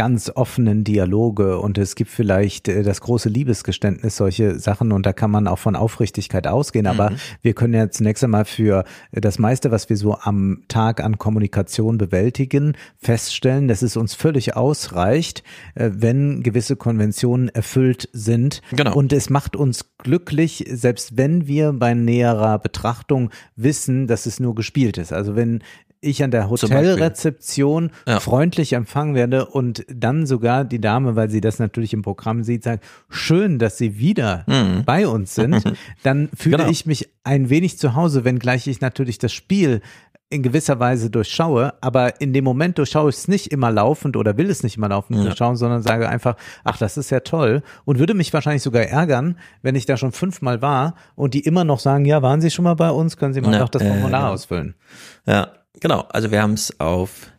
ganz 0.00 0.32
offenen 0.34 0.82
Dialoge 0.82 1.58
und 1.58 1.76
es 1.76 1.94
gibt 1.94 2.10
vielleicht 2.10 2.68
äh, 2.68 2.82
das 2.82 3.02
große 3.02 3.28
Liebesgeständnis, 3.28 4.16
solche 4.16 4.58
Sachen 4.58 4.92
und 4.92 5.04
da 5.04 5.12
kann 5.12 5.30
man 5.30 5.46
auch 5.46 5.58
von 5.58 5.76
Aufrichtigkeit 5.76 6.46
ausgehen. 6.46 6.86
Aber 6.86 7.10
mhm. 7.10 7.16
wir 7.42 7.52
können 7.52 7.74
ja 7.74 7.90
zunächst 7.90 8.24
einmal 8.24 8.46
für 8.46 8.84
das 9.12 9.38
meiste, 9.38 9.70
was 9.70 9.90
wir 9.90 9.98
so 9.98 10.16
am 10.16 10.62
Tag 10.68 11.04
an 11.04 11.18
Kommunikation 11.18 11.98
bewältigen, 11.98 12.78
feststellen, 12.96 13.68
dass 13.68 13.82
es 13.82 13.98
uns 13.98 14.14
völlig 14.14 14.56
ausreicht, 14.56 15.44
äh, 15.74 15.90
wenn 15.92 16.42
gewisse 16.42 16.76
Konventionen 16.76 17.50
erfüllt 17.50 18.08
sind. 18.14 18.62
Genau. 18.70 18.94
Und 18.94 19.12
es 19.12 19.28
macht 19.28 19.54
uns 19.54 19.84
glücklich, 19.98 20.64
selbst 20.70 21.18
wenn 21.18 21.46
wir 21.46 21.74
bei 21.74 21.92
näherer 21.92 22.58
Betrachtung 22.58 23.28
wissen, 23.54 24.06
dass 24.06 24.24
es 24.24 24.40
nur 24.40 24.54
gespielt 24.54 24.96
ist. 24.96 25.12
Also 25.12 25.36
wenn 25.36 25.62
ich 26.00 26.22
an 26.24 26.30
der 26.30 26.48
Hotelrezeption 26.48 27.90
ja. 28.06 28.20
freundlich 28.20 28.72
empfangen 28.72 29.14
werde 29.14 29.46
und 29.46 29.84
dann 29.88 30.26
sogar 30.26 30.64
die 30.64 30.80
Dame, 30.80 31.16
weil 31.16 31.28
sie 31.28 31.40
das 31.40 31.58
natürlich 31.58 31.92
im 31.92 32.02
Programm 32.02 32.42
sieht, 32.42 32.64
sagt, 32.64 32.84
schön, 33.08 33.58
dass 33.58 33.76
Sie 33.76 33.98
wieder 33.98 34.44
mhm. 34.46 34.84
bei 34.84 35.06
uns 35.06 35.34
sind, 35.34 35.62
dann 36.02 36.30
fühle 36.34 36.58
genau. 36.58 36.70
ich 36.70 36.86
mich 36.86 37.10
ein 37.22 37.50
wenig 37.50 37.78
zu 37.78 37.94
Hause, 37.94 38.24
wenngleich 38.24 38.66
ich 38.66 38.80
natürlich 38.80 39.18
das 39.18 39.32
Spiel 39.32 39.82
in 40.32 40.42
gewisser 40.44 40.78
Weise 40.78 41.10
durchschaue, 41.10 41.74
aber 41.80 42.20
in 42.20 42.32
dem 42.32 42.44
Moment 42.44 42.78
durchschaue 42.78 43.10
ich 43.10 43.16
es 43.16 43.28
nicht 43.28 43.48
immer 43.48 43.72
laufend 43.72 44.16
oder 44.16 44.36
will 44.36 44.48
es 44.48 44.62
nicht 44.62 44.76
immer 44.76 44.88
laufend 44.88 45.18
ja. 45.18 45.24
durchschauen, 45.24 45.56
sondern 45.56 45.82
sage 45.82 46.08
einfach, 46.08 46.36
ach, 46.62 46.78
das 46.78 46.96
ist 46.96 47.10
ja 47.10 47.20
toll 47.20 47.62
und 47.84 47.98
würde 47.98 48.14
mich 48.14 48.32
wahrscheinlich 48.32 48.62
sogar 48.62 48.84
ärgern, 48.84 49.36
wenn 49.62 49.74
ich 49.74 49.86
da 49.86 49.96
schon 49.96 50.12
fünfmal 50.12 50.62
war 50.62 50.94
und 51.16 51.34
die 51.34 51.40
immer 51.40 51.64
noch 51.64 51.80
sagen, 51.80 52.04
ja, 52.04 52.22
waren 52.22 52.40
Sie 52.40 52.50
schon 52.50 52.62
mal 52.62 52.76
bei 52.76 52.90
uns, 52.90 53.16
können 53.16 53.34
Sie 53.34 53.40
mal 53.40 53.52
ja, 53.52 53.58
noch 53.58 53.68
das 53.68 53.82
Formular 53.82 54.30
äh, 54.30 54.32
ausfüllen. 54.32 54.76
Ja, 55.26 55.48
Genau, 55.80 56.06
also 56.10 56.30
wir 56.30 56.42
haben 56.42 56.54
es 56.54 56.78
auf 56.78 57.30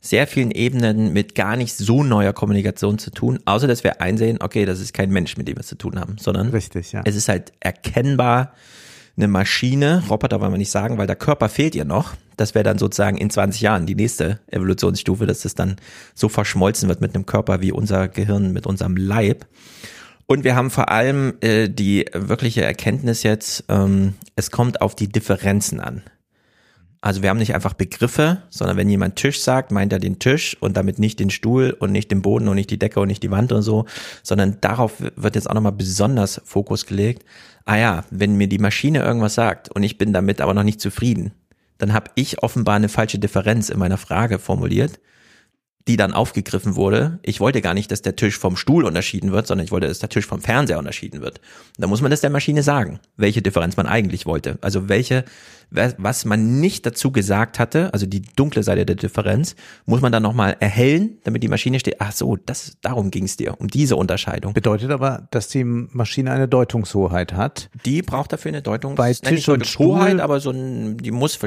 sehr 0.00 0.26
vielen 0.26 0.50
Ebenen 0.50 1.12
mit 1.12 1.34
gar 1.34 1.56
nicht 1.56 1.74
so 1.74 2.04
neuer 2.04 2.34
Kommunikation 2.34 2.98
zu 2.98 3.10
tun, 3.10 3.38
außer 3.46 3.66
dass 3.66 3.84
wir 3.84 4.02
einsehen, 4.02 4.38
okay, 4.40 4.66
das 4.66 4.80
ist 4.80 4.92
kein 4.92 5.10
Mensch, 5.10 5.36
mit 5.36 5.48
dem 5.48 5.56
wir 5.56 5.60
es 5.60 5.68
zu 5.68 5.78
tun 5.78 5.98
haben, 5.98 6.16
sondern 6.18 6.50
Richtig, 6.50 6.92
ja. 6.92 7.00
es 7.04 7.16
ist 7.16 7.28
halt 7.28 7.52
erkennbar 7.60 8.52
eine 9.16 9.28
Maschine, 9.28 10.02
Roboter 10.10 10.40
wollen 10.40 10.52
wir 10.52 10.58
nicht 10.58 10.70
sagen, 10.70 10.98
weil 10.98 11.06
der 11.06 11.16
Körper 11.16 11.48
fehlt 11.48 11.74
ihr 11.74 11.84
noch. 11.84 12.14
Das 12.36 12.54
wäre 12.54 12.64
dann 12.64 12.78
sozusagen 12.78 13.16
in 13.16 13.30
20 13.30 13.60
Jahren 13.60 13.86
die 13.86 13.94
nächste 13.94 14.40
Evolutionsstufe, 14.48 15.24
dass 15.24 15.42
das 15.42 15.54
dann 15.54 15.76
so 16.14 16.28
verschmolzen 16.28 16.88
wird 16.88 17.00
mit 17.00 17.14
einem 17.14 17.24
Körper 17.24 17.60
wie 17.60 17.70
unser 17.70 18.08
Gehirn 18.08 18.52
mit 18.52 18.66
unserem 18.66 18.96
Leib. 18.96 19.46
Und 20.26 20.42
wir 20.42 20.56
haben 20.56 20.70
vor 20.70 20.88
allem 20.88 21.34
äh, 21.42 21.68
die 21.68 22.06
wirkliche 22.12 22.64
Erkenntnis 22.64 23.22
jetzt, 23.22 23.64
ähm, 23.68 24.14
es 24.36 24.50
kommt 24.50 24.80
auf 24.80 24.96
die 24.96 25.08
Differenzen 25.08 25.80
an. 25.80 26.02
Also 27.04 27.20
wir 27.20 27.28
haben 27.28 27.36
nicht 27.36 27.54
einfach 27.54 27.74
Begriffe, 27.74 28.44
sondern 28.48 28.78
wenn 28.78 28.88
jemand 28.88 29.16
Tisch 29.16 29.42
sagt, 29.42 29.70
meint 29.70 29.92
er 29.92 29.98
den 29.98 30.18
Tisch 30.20 30.56
und 30.60 30.74
damit 30.74 30.98
nicht 30.98 31.20
den 31.20 31.28
Stuhl 31.28 31.76
und 31.78 31.92
nicht 31.92 32.10
den 32.10 32.22
Boden 32.22 32.48
und 32.48 32.54
nicht 32.54 32.70
die 32.70 32.78
Decke 32.78 32.98
und 32.98 33.08
nicht 33.08 33.22
die 33.22 33.30
Wand 33.30 33.52
und 33.52 33.60
so, 33.60 33.84
sondern 34.22 34.56
darauf 34.62 34.94
wird 35.14 35.34
jetzt 35.34 35.50
auch 35.50 35.52
nochmal 35.52 35.72
besonders 35.72 36.40
Fokus 36.46 36.86
gelegt. 36.86 37.26
Ah 37.66 37.76
ja, 37.76 38.04
wenn 38.08 38.36
mir 38.36 38.48
die 38.48 38.58
Maschine 38.58 39.02
irgendwas 39.02 39.34
sagt 39.34 39.70
und 39.70 39.82
ich 39.82 39.98
bin 39.98 40.14
damit 40.14 40.40
aber 40.40 40.54
noch 40.54 40.62
nicht 40.62 40.80
zufrieden, 40.80 41.32
dann 41.76 41.92
habe 41.92 42.10
ich 42.14 42.42
offenbar 42.42 42.76
eine 42.76 42.88
falsche 42.88 43.18
Differenz 43.18 43.68
in 43.68 43.78
meiner 43.78 43.98
Frage 43.98 44.38
formuliert 44.38 44.98
die 45.86 45.96
dann 45.96 46.14
aufgegriffen 46.14 46.76
wurde. 46.76 47.18
Ich 47.22 47.40
wollte 47.40 47.60
gar 47.60 47.74
nicht, 47.74 47.90
dass 47.90 48.00
der 48.00 48.16
Tisch 48.16 48.38
vom 48.38 48.56
Stuhl 48.56 48.84
unterschieden 48.84 49.32
wird, 49.32 49.46
sondern 49.46 49.66
ich 49.66 49.70
wollte, 49.70 49.86
dass 49.86 49.98
der 49.98 50.08
Tisch 50.08 50.26
vom 50.26 50.40
Fernseher 50.40 50.78
unterschieden 50.78 51.20
wird. 51.20 51.40
Da 51.76 51.86
muss 51.86 52.00
man 52.00 52.10
das 52.10 52.22
der 52.22 52.30
Maschine 52.30 52.62
sagen, 52.62 53.00
welche 53.16 53.42
Differenz 53.42 53.76
man 53.76 53.86
eigentlich 53.86 54.24
wollte. 54.24 54.58
Also 54.62 54.88
welche, 54.88 55.24
was 55.70 56.24
man 56.24 56.60
nicht 56.60 56.86
dazu 56.86 57.12
gesagt 57.12 57.58
hatte, 57.58 57.92
also 57.92 58.06
die 58.06 58.22
dunkle 58.22 58.62
Seite 58.62 58.86
der 58.86 58.96
Differenz, 58.96 59.54
muss 59.84 60.00
man 60.00 60.12
dann 60.12 60.22
nochmal 60.22 60.56
erhellen, 60.60 61.18
damit 61.24 61.42
die 61.42 61.48
Maschine 61.48 61.78
steht, 61.78 62.00
ach 62.00 62.12
so, 62.12 62.36
das, 62.36 62.78
darum 62.80 63.10
ging 63.10 63.24
es 63.24 63.36
dir, 63.36 63.60
um 63.60 63.68
diese 63.68 63.96
Unterscheidung. 63.96 64.54
Bedeutet 64.54 64.90
aber, 64.90 65.28
dass 65.30 65.48
die 65.48 65.64
Maschine 65.64 66.30
eine 66.30 66.48
Deutungshoheit 66.48 67.34
hat. 67.34 67.68
Die 67.84 68.00
braucht 68.00 68.32
dafür 68.32 68.50
eine 68.50 68.62
Deutung, 68.62 68.94
bei 68.94 69.12
Tisch 69.12 69.48
und 69.48 69.66
Stuhl, 69.66 70.20
aber 70.20 70.40
so 70.40 70.50
ein, 70.50 70.96
die 70.96 71.10
muss, 71.10 71.38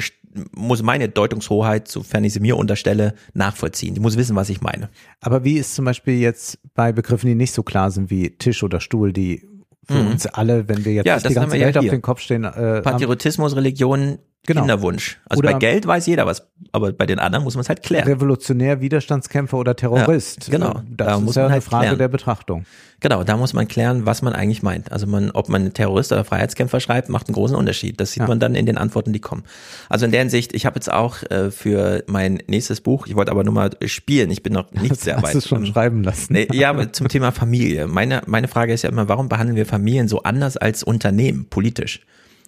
muss 0.51 0.83
meine 0.83 1.09
Deutungshoheit, 1.09 1.87
sofern 1.87 2.23
ich 2.23 2.33
sie 2.33 2.39
mir 2.39 2.55
unterstelle, 2.57 3.15
nachvollziehen. 3.33 3.95
Die 3.95 3.99
muss 3.99 4.15
wissen, 4.15 4.27
wissen, 4.27 4.35
was 4.35 4.49
ich 4.49 4.61
meine. 4.61 4.89
Aber 5.21 5.43
wie 5.43 5.57
ist 5.57 5.75
zum 5.75 5.85
Beispiel 5.85 6.15
jetzt 6.15 6.59
bei 6.73 6.91
Begriffen, 6.91 7.27
die 7.27 7.35
nicht 7.35 7.53
so 7.53 7.63
klar 7.63 7.91
sind 7.91 8.09
wie 8.09 8.31
Tisch 8.31 8.63
oder 8.63 8.79
Stuhl, 8.79 9.13
die 9.13 9.47
für 9.88 9.95
mhm. 9.95 10.11
uns 10.11 10.25
alle, 10.27 10.67
wenn 10.67 10.85
wir 10.85 10.93
jetzt 10.93 11.06
ja, 11.06 11.17
die 11.17 11.33
ganze 11.33 11.59
Welt 11.59 11.75
ja 11.75 11.82
auf 11.82 11.88
den 11.88 12.01
Kopf 12.01 12.19
stehen. 12.19 12.43
Äh, 12.43 12.82
Patriotismus, 12.82 13.56
Religion 13.56 14.19
genau. 14.45 14.61
Kinderwunsch. 14.61 15.19
Also 15.30 15.40
oder 15.40 15.53
bei 15.53 15.59
Geld 15.59 15.85
weiß 15.85 16.06
jeder 16.07 16.25
was, 16.25 16.48
aber 16.72 16.91
bei 16.91 17.06
den 17.06 17.19
anderen 17.19 17.43
muss 17.43 17.56
man 17.56 17.61
es 17.61 17.69
halt 17.69 17.83
klären. 17.83 18.07
Revolutionär, 18.07 18.82
Widerstandskämpfer 18.82 19.57
oder 19.57 19.75
Terrorist. 19.75 20.48
Ja, 20.48 20.51
genau. 20.51 20.82
Das 20.90 21.07
da 21.07 21.19
muss 21.19 21.35
ja 21.35 21.43
man 21.43 21.51
halt 21.51 21.64
eine 21.64 21.69
Frage 21.69 21.85
klären. 21.85 21.98
der 21.99 22.07
Betrachtung. 22.07 22.66
Genau, 22.99 23.24
da 23.24 23.38
muss 23.38 23.53
man 23.53 23.67
klären, 23.67 24.07
was 24.07 24.24
man 24.24 24.33
eigentlich 24.33 24.64
meint. 24.64 24.91
Also 24.91 25.06
man, 25.06 25.30
ob 25.32 25.49
man 25.49 25.72
Terrorist 25.72 26.11
oder 26.11 26.24
Freiheitskämpfer 26.24 26.80
schreibt, 26.80 27.09
macht 27.09 27.27
einen 27.27 27.35
großen 27.35 27.56
Unterschied. 27.56 27.99
Das 27.99 28.11
sieht 28.11 28.22
ja. 28.22 28.27
man 28.27 28.40
dann 28.40 28.56
in 28.56 28.66
den 28.66 28.77
Antworten, 28.77 29.14
die 29.14 29.19
kommen. 29.19 29.43
Also 29.88 30.06
in 30.06 30.11
der 30.11 30.22
Hinsicht, 30.22 30.56
ich 30.56 30.66
habe 30.66 30.75
jetzt 30.75 30.91
auch 30.91 31.22
äh, 31.30 31.51
für 31.51 32.03
mein 32.07 32.40
nächstes 32.48 32.82
Buch, 32.82 33.06
ich 33.06 33.16
wollte 33.16 33.32
aber 33.32 33.43
nur 33.43 33.53
mal 33.53 33.69
spielen, 33.85 34.32
ich 34.32 34.41
bin 34.41 34.53
noch 34.53 34.72
nicht 34.72 34.91
das 34.91 35.01
sehr 35.01 35.17
weit. 35.17 35.35
Hast 35.35 35.45
du 35.45 35.49
schon 35.49 35.66
schreiben 35.67 36.03
lassen? 36.03 36.33
Nee, 36.33 36.48
ja, 36.51 36.72
aber 36.72 36.91
zum 36.91 37.07
Thema 37.07 37.32
Familie. 37.32 37.85
Meine, 37.88 38.24
meine 38.25 38.48
Frage 38.48 38.74
ist 38.74 38.82
ja 38.82 38.90
immer, 38.90 39.07
warum 39.07 39.30
behandeln 39.30 39.56
wir 39.56 39.67
Familien 39.67 40.07
so 40.07 40.24
anders 40.24 40.57
als 40.57 40.82
Unternehmen, 40.82 41.48
politisch? 41.49 42.01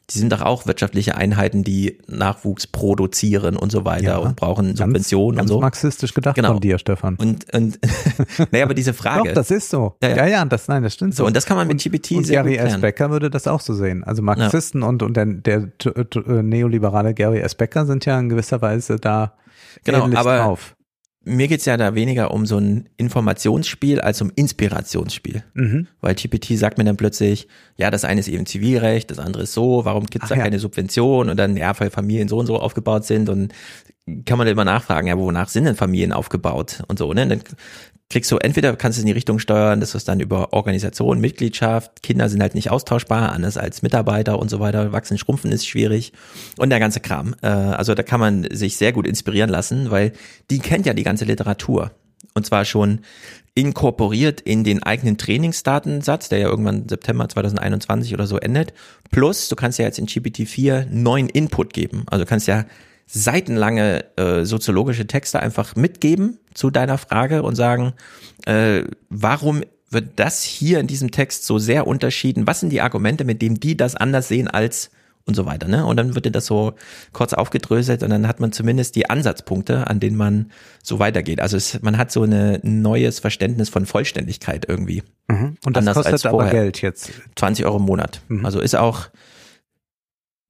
Die 0.09 0.19
sind 0.19 0.31
doch 0.31 0.41
auch 0.41 0.65
wirtschaftliche 0.65 1.15
Einheiten, 1.15 1.63
die 1.63 1.99
Nachwuchs 2.07 2.67
produzieren 2.67 3.55
und 3.55 3.71
so 3.71 3.85
weiter 3.85 4.03
ja, 4.03 4.17
und 4.17 4.35
brauchen 4.35 4.75
Subventionen 4.75 5.37
ganz, 5.37 5.49
und 5.49 5.55
so. 5.55 5.61
marxistisch 5.61 6.13
gedacht 6.13 6.35
genau. 6.35 6.53
von 6.53 6.59
dir, 6.59 6.79
Stefan. 6.79 7.15
Und, 7.15 7.53
und 7.53 7.79
naja, 8.51 8.65
aber 8.65 8.73
diese 8.73 8.93
Frage. 8.99 9.29
Doch, 9.29 9.35
das 9.35 9.51
ist 9.51 9.69
so. 9.69 9.95
Ja, 10.01 10.09
ja, 10.09 10.15
ja, 10.15 10.27
ja 10.27 10.45
das, 10.45 10.67
nein, 10.67 10.83
das 10.83 10.93
stimmt 10.93 11.15
so. 11.15 11.25
Und 11.25 11.35
das 11.35 11.45
kann 11.45 11.57
man 11.57 11.67
mit 11.67 11.81
GPT 11.83 12.11
und, 12.11 12.25
sehr 12.25 12.41
und 12.41 12.51
Gary 12.51 12.57
S. 12.57 12.79
Becker 12.79 13.11
würde 13.11 13.29
das 13.29 13.47
auch 13.47 13.61
so 13.61 13.73
sehen. 13.73 14.03
Also 14.03 14.21
Marxisten 14.21 14.83
und, 14.83 15.03
und 15.03 15.15
der, 15.15 15.25
der, 15.25 15.67
der 15.77 16.43
neoliberale 16.43 17.13
Gary 17.13 17.39
S. 17.39 17.55
Becker 17.55 17.85
sind 17.85 18.05
ja 18.05 18.19
in 18.19 18.29
gewisser 18.29 18.61
Weise 18.61 18.97
da 18.97 19.33
genau, 19.83 20.09
aber 20.15 20.37
drauf 20.37 20.75
mir 21.29 21.47
geht's 21.47 21.65
ja 21.65 21.77
da 21.77 21.95
weniger 21.95 22.31
um 22.31 22.45
so 22.45 22.57
ein 22.57 22.89
Informationsspiel 22.97 24.01
als 24.01 24.21
um 24.21 24.31
Inspirationsspiel. 24.35 25.43
Mhm. 25.53 25.87
Weil 26.01 26.15
GPT 26.15 26.57
sagt 26.57 26.77
mir 26.77 26.83
dann 26.83 26.97
plötzlich, 26.97 27.47
ja, 27.77 27.91
das 27.91 28.03
eine 28.03 28.19
ist 28.19 28.27
eben 28.27 28.45
Zivilrecht, 28.45 29.11
das 29.11 29.19
andere 29.19 29.43
ist 29.43 29.53
so, 29.53 29.85
warum 29.85 30.05
gibt's 30.05 30.25
Ach, 30.25 30.29
da 30.29 30.35
ja. 30.35 30.43
keine 30.43 30.59
Subvention 30.59 31.29
und 31.29 31.37
dann, 31.37 31.55
ja, 31.55 31.79
weil 31.79 31.91
Familien 31.91 32.27
so 32.27 32.37
und 32.37 32.47
so 32.47 32.59
aufgebaut 32.59 33.05
sind 33.05 33.29
und 33.29 33.53
kann 34.25 34.37
man 34.37 34.47
dann 34.47 34.53
immer 34.53 34.65
nachfragen, 34.65 35.07
ja, 35.07 35.17
wonach 35.17 35.49
sind 35.49 35.65
denn 35.65 35.75
Familien 35.75 36.11
aufgebaut 36.11 36.83
und 36.87 36.97
so, 36.97 37.13
ne? 37.13 37.27
Dann 37.27 37.41
kriegst 38.09 38.31
du 38.31 38.37
entweder 38.37 38.75
kannst 38.75 38.97
du 38.97 38.99
es 38.99 39.03
in 39.03 39.07
die 39.07 39.13
Richtung 39.13 39.37
steuern, 39.37 39.79
dass 39.79 39.91
du 39.91 39.97
es 39.97 40.03
dann 40.03 40.19
über 40.19 40.51
Organisation, 40.51 41.21
Mitgliedschaft, 41.21 42.01
Kinder 42.01 42.27
sind 42.27 42.41
halt 42.41 42.55
nicht 42.55 42.71
austauschbar, 42.71 43.31
anders 43.31 43.55
als 43.55 43.83
Mitarbeiter 43.83 44.39
und 44.39 44.49
so 44.49 44.59
weiter, 44.59 44.91
wachsen, 44.91 45.17
schrumpfen 45.17 45.51
ist 45.51 45.67
schwierig 45.67 46.11
und 46.57 46.71
der 46.71 46.79
ganze 46.79 46.99
Kram. 47.01 47.35
Äh, 47.41 47.47
also 47.47 47.93
da 47.93 48.01
kann 48.01 48.19
man 48.19 48.47
sich 48.51 48.77
sehr 48.77 48.93
gut 48.93 49.05
inspirieren 49.05 49.49
lassen, 49.49 49.91
weil 49.91 50.13
die 50.49 50.59
kennt 50.59 50.87
ja 50.87 50.93
die 50.93 51.03
ganze 51.03 51.25
Literatur 51.25 51.91
und 52.33 52.45
zwar 52.45 52.65
schon 52.65 53.01
inkorporiert 53.53 54.41
in 54.41 54.63
den 54.63 54.81
eigenen 54.81 55.17
Trainingsdatensatz, 55.17 56.29
der 56.29 56.39
ja 56.39 56.47
irgendwann 56.47 56.87
September 56.89 57.27
2021 57.29 58.13
oder 58.13 58.25
so 58.25 58.37
endet. 58.37 58.73
Plus, 59.11 59.49
du 59.49 59.55
kannst 59.55 59.77
ja 59.77 59.85
jetzt 59.85 59.99
in 59.99 60.07
GPT-4 60.07 60.87
neuen 60.89 61.29
Input 61.29 61.73
geben. 61.73 62.05
Also 62.09 62.23
du 62.23 62.29
kannst 62.29 62.47
ja 62.47 62.65
seitenlange 63.05 64.05
äh, 64.17 64.45
soziologische 64.45 65.07
Texte 65.07 65.39
einfach 65.39 65.75
mitgeben 65.75 66.39
zu 66.59 66.69
deiner 66.69 66.97
Frage 66.97 67.41
und 67.41 67.55
sagen, 67.55 67.93
äh, 68.45 68.83
warum 69.09 69.63
wird 69.89 70.19
das 70.19 70.43
hier 70.43 70.79
in 70.79 70.87
diesem 70.87 71.09
Text 71.09 71.45
so 71.45 71.57
sehr 71.57 71.87
unterschieden? 71.87 72.47
Was 72.47 72.59
sind 72.59 72.69
die 72.69 72.81
Argumente, 72.81 73.23
mit 73.23 73.41
denen 73.41 73.61
die 73.61 73.77
das 73.77 73.95
anders 73.95 74.27
sehen 74.27 74.49
als 74.49 74.91
und 75.25 75.35
so 75.35 75.45
weiter, 75.45 75.67
ne? 75.67 75.85
Und 75.85 75.97
dann 75.97 76.15
wird 76.15 76.25
dir 76.25 76.31
das 76.31 76.47
so 76.47 76.73
kurz 77.13 77.33
aufgedröselt 77.33 78.03
und 78.03 78.09
dann 78.09 78.27
hat 78.27 78.39
man 78.39 78.51
zumindest 78.51 78.95
die 78.95 79.09
Ansatzpunkte, 79.09 79.87
an 79.87 79.99
denen 79.99 80.17
man 80.17 80.51
so 80.83 80.99
weitergeht. 80.99 81.39
Also 81.39 81.55
es, 81.55 81.81
man 81.81 81.97
hat 81.97 82.11
so 82.11 82.23
ein 82.23 82.59
neues 82.63 83.19
Verständnis 83.19 83.69
von 83.69 83.85
Vollständigkeit 83.85 84.65
irgendwie. 84.67 85.03
Mhm. 85.27 85.55
Und 85.63 85.77
das 85.77 85.93
kostet 85.93 86.25
aber 86.25 86.49
Geld 86.49 86.81
jetzt. 86.81 87.11
20 87.35 87.65
Euro 87.65 87.77
im 87.77 87.83
Monat. 87.83 88.21
Mhm. 88.27 88.45
Also 88.45 88.59
ist 88.59 88.75
auch, 88.75 89.09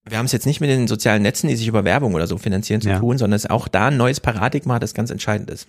wir 0.08 0.18
haben 0.18 0.26
es 0.26 0.32
jetzt 0.32 0.46
nicht 0.46 0.62
mit 0.62 0.70
den 0.70 0.88
sozialen 0.88 1.22
Netzen, 1.22 1.50
die 1.50 1.56
sich 1.56 1.68
über 1.68 1.84
Werbung 1.84 2.16
oder 2.16 2.26
so 2.26 2.38
finanzieren, 2.38 2.82
zu 2.82 2.90
ja. 2.90 3.00
tun, 3.00 3.18
sondern 3.18 3.36
es 3.36 3.46
ist 3.46 3.52
auch 3.52 3.68
da 3.68 3.88
ein 3.88 3.98
neues 3.98 4.22
Paradigma, 4.22 4.80
das 4.80 4.94
ganz 4.94 5.12
entscheidend 5.12 5.50
ist. 5.50 5.68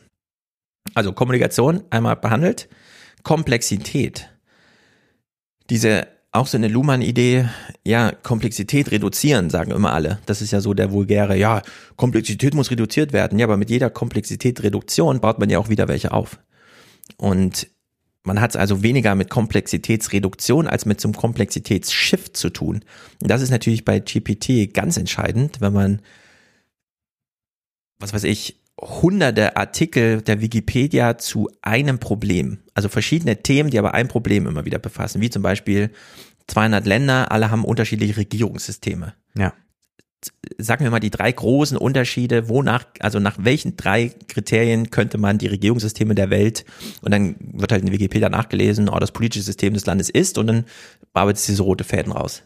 Also 0.94 1.12
Kommunikation 1.12 1.82
einmal 1.90 2.16
behandelt, 2.16 2.68
Komplexität. 3.22 4.28
Diese 5.68 6.08
auch 6.32 6.46
so 6.46 6.56
eine 6.56 6.68
Luhmann-Idee, 6.68 7.48
ja, 7.84 8.12
Komplexität 8.12 8.92
reduzieren, 8.92 9.50
sagen 9.50 9.72
immer 9.72 9.92
alle. 9.92 10.20
Das 10.26 10.42
ist 10.42 10.52
ja 10.52 10.60
so 10.60 10.74
der 10.74 10.92
vulgäre, 10.92 11.36
ja, 11.36 11.62
Komplexität 11.96 12.54
muss 12.54 12.70
reduziert 12.70 13.12
werden. 13.12 13.38
Ja, 13.38 13.46
aber 13.46 13.56
mit 13.56 13.70
jeder 13.70 13.90
Komplexitätsreduktion 13.90 15.20
baut 15.20 15.38
man 15.40 15.50
ja 15.50 15.58
auch 15.58 15.68
wieder 15.68 15.88
welche 15.88 16.12
auf. 16.12 16.38
Und 17.16 17.66
man 18.22 18.40
hat 18.40 18.50
es 18.50 18.56
also 18.56 18.82
weniger 18.82 19.14
mit 19.14 19.30
Komplexitätsreduktion 19.30 20.68
als 20.68 20.86
mit 20.86 21.04
einem 21.04 21.14
Komplexitätsshift 21.14 22.36
zu 22.36 22.50
tun. 22.50 22.84
Und 23.20 23.30
das 23.30 23.42
ist 23.42 23.50
natürlich 23.50 23.84
bei 23.84 23.98
GPT 23.98 24.72
ganz 24.72 24.96
entscheidend, 24.96 25.60
wenn 25.60 25.72
man, 25.72 26.02
was 27.98 28.12
weiß 28.12 28.24
ich, 28.24 28.59
hunderte 28.80 29.56
Artikel 29.56 30.22
der 30.22 30.40
Wikipedia 30.40 31.18
zu 31.18 31.50
einem 31.62 31.98
Problem, 31.98 32.58
also 32.74 32.88
verschiedene 32.88 33.42
Themen, 33.42 33.70
die 33.70 33.78
aber 33.78 33.94
ein 33.94 34.08
Problem 34.08 34.46
immer 34.46 34.64
wieder 34.64 34.78
befassen, 34.78 35.20
wie 35.20 35.30
zum 35.30 35.42
Beispiel 35.42 35.90
200 36.46 36.86
Länder, 36.86 37.30
alle 37.30 37.50
haben 37.50 37.64
unterschiedliche 37.64 38.16
Regierungssysteme. 38.16 39.14
Ja. 39.36 39.52
Sagen 40.58 40.84
wir 40.84 40.90
mal 40.90 41.00
die 41.00 41.10
drei 41.10 41.32
großen 41.32 41.78
Unterschiede, 41.78 42.48
wonach, 42.48 42.84
also 43.00 43.20
nach 43.20 43.36
welchen 43.40 43.76
drei 43.76 44.12
Kriterien 44.28 44.90
könnte 44.90 45.16
man 45.16 45.38
die 45.38 45.46
Regierungssysteme 45.46 46.14
der 46.14 46.28
Welt 46.28 46.66
und 47.00 47.12
dann 47.12 47.36
wird 47.40 47.72
halt 47.72 47.82
in 47.84 47.92
Wikipedia 47.92 48.28
nachgelesen, 48.28 48.88
oh, 48.90 48.98
das 48.98 49.12
politische 49.12 49.44
System 49.44 49.72
des 49.72 49.86
Landes 49.86 50.10
ist 50.10 50.36
und 50.36 50.46
dann 50.46 50.64
arbeitet 51.14 51.48
diese 51.48 51.62
rote 51.62 51.84
Fäden 51.84 52.12
raus. 52.12 52.42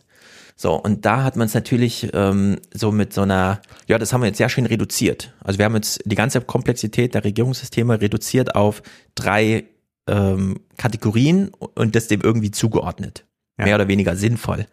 So, 0.57 0.75
und 0.75 1.05
da 1.05 1.25
hat 1.25 1.37
man 1.37 1.47
es 1.47 1.55
natürlich 1.55 2.11
ähm, 2.15 2.59
so 2.73 2.93
mit 2.93 3.13
so 3.13 3.23
einer, 3.23 3.61
ja, 3.89 3.99
das 3.99 4.13
haben 4.13 4.21
wir 4.21 4.29
jetzt 4.29 4.39
sehr 4.39 4.49
schön 4.49 4.67
reduziert. 4.67 5.35
Also 5.41 5.59
wir 5.59 5.65
haben 5.65 5.75
jetzt 5.75 6.01
die 6.05 6.15
ganze 6.15 6.41
Komplexität 6.41 7.15
der 7.15 7.25
Regierungssysteme 7.25 8.01
reduziert 8.01 8.55
auf 8.55 8.83
drei 9.17 9.65
ähm, 10.07 10.61
Kategorien 10.77 11.51
und 11.59 11.97
das 11.97 12.07
dem 12.07 12.21
irgendwie 12.21 12.53
zugeordnet. 12.53 13.27
Ja. 13.59 13.65
Mehr 13.65 13.75
oder 13.77 13.89
weniger 13.89 14.17
sinnvoll. 14.17 14.67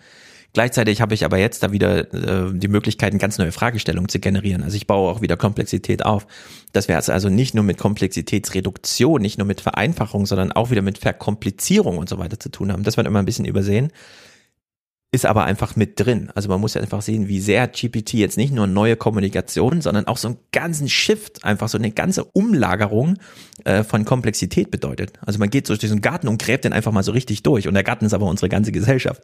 Gleichzeitig 0.53 0.99
habe 1.01 1.13
ich 1.13 1.23
aber 1.23 1.37
jetzt 1.37 1.63
da 1.63 1.71
wieder 1.71 2.13
äh, 2.13 2.51
die 2.53 2.67
Möglichkeit, 2.67 3.13
eine 3.13 3.19
ganz 3.19 3.37
neue 3.37 3.53
Fragestellung 3.53 4.09
zu 4.09 4.19
generieren. 4.19 4.63
Also 4.63 4.75
ich 4.75 4.85
baue 4.85 5.09
auch 5.09 5.21
wieder 5.21 5.37
Komplexität 5.37 6.05
auf. 6.05 6.27
Dass 6.73 6.89
wir 6.89 6.97
also 6.97 7.29
nicht 7.29 7.55
nur 7.55 7.63
mit 7.63 7.77
Komplexitätsreduktion, 7.77 9.21
nicht 9.21 9.37
nur 9.37 9.47
mit 9.47 9.61
Vereinfachung, 9.61 10.25
sondern 10.25 10.51
auch 10.51 10.69
wieder 10.69 10.81
mit 10.81 10.97
Verkomplizierung 10.97 11.97
und 11.97 12.09
so 12.09 12.17
weiter 12.17 12.39
zu 12.39 12.49
tun 12.49 12.71
haben. 12.71 12.83
Das 12.83 12.97
wird 12.97 13.07
immer 13.07 13.19
ein 13.19 13.25
bisschen 13.25 13.45
übersehen 13.45 13.91
ist 15.13 15.25
aber 15.25 15.43
einfach 15.43 15.75
mit 15.75 15.99
drin. 15.99 16.31
Also 16.35 16.47
man 16.47 16.61
muss 16.61 16.73
ja 16.73 16.81
einfach 16.81 17.01
sehen, 17.01 17.27
wie 17.27 17.41
sehr 17.41 17.67
GPT 17.67 18.13
jetzt 18.13 18.37
nicht 18.37 18.53
nur 18.53 18.65
neue 18.65 18.95
Kommunikation, 18.95 19.81
sondern 19.81 20.07
auch 20.07 20.15
so 20.15 20.29
einen 20.29 20.37
ganzen 20.53 20.87
Shift, 20.87 21.43
einfach 21.43 21.67
so 21.67 21.77
eine 21.77 21.91
ganze 21.91 22.23
Umlagerung 22.23 23.17
äh, 23.65 23.83
von 23.83 24.05
Komplexität 24.05 24.71
bedeutet. 24.71 25.13
Also 25.25 25.37
man 25.37 25.49
geht 25.49 25.67
durch 25.67 25.79
diesen 25.79 25.99
Garten 25.99 26.29
und 26.29 26.41
gräbt 26.41 26.63
den 26.63 26.71
einfach 26.71 26.93
mal 26.93 27.03
so 27.03 27.11
richtig 27.11 27.43
durch. 27.43 27.67
Und 27.67 27.73
der 27.73 27.83
Garten 27.83 28.05
ist 28.05 28.13
aber 28.13 28.27
unsere 28.27 28.47
ganze 28.47 28.71
Gesellschaft. 28.71 29.23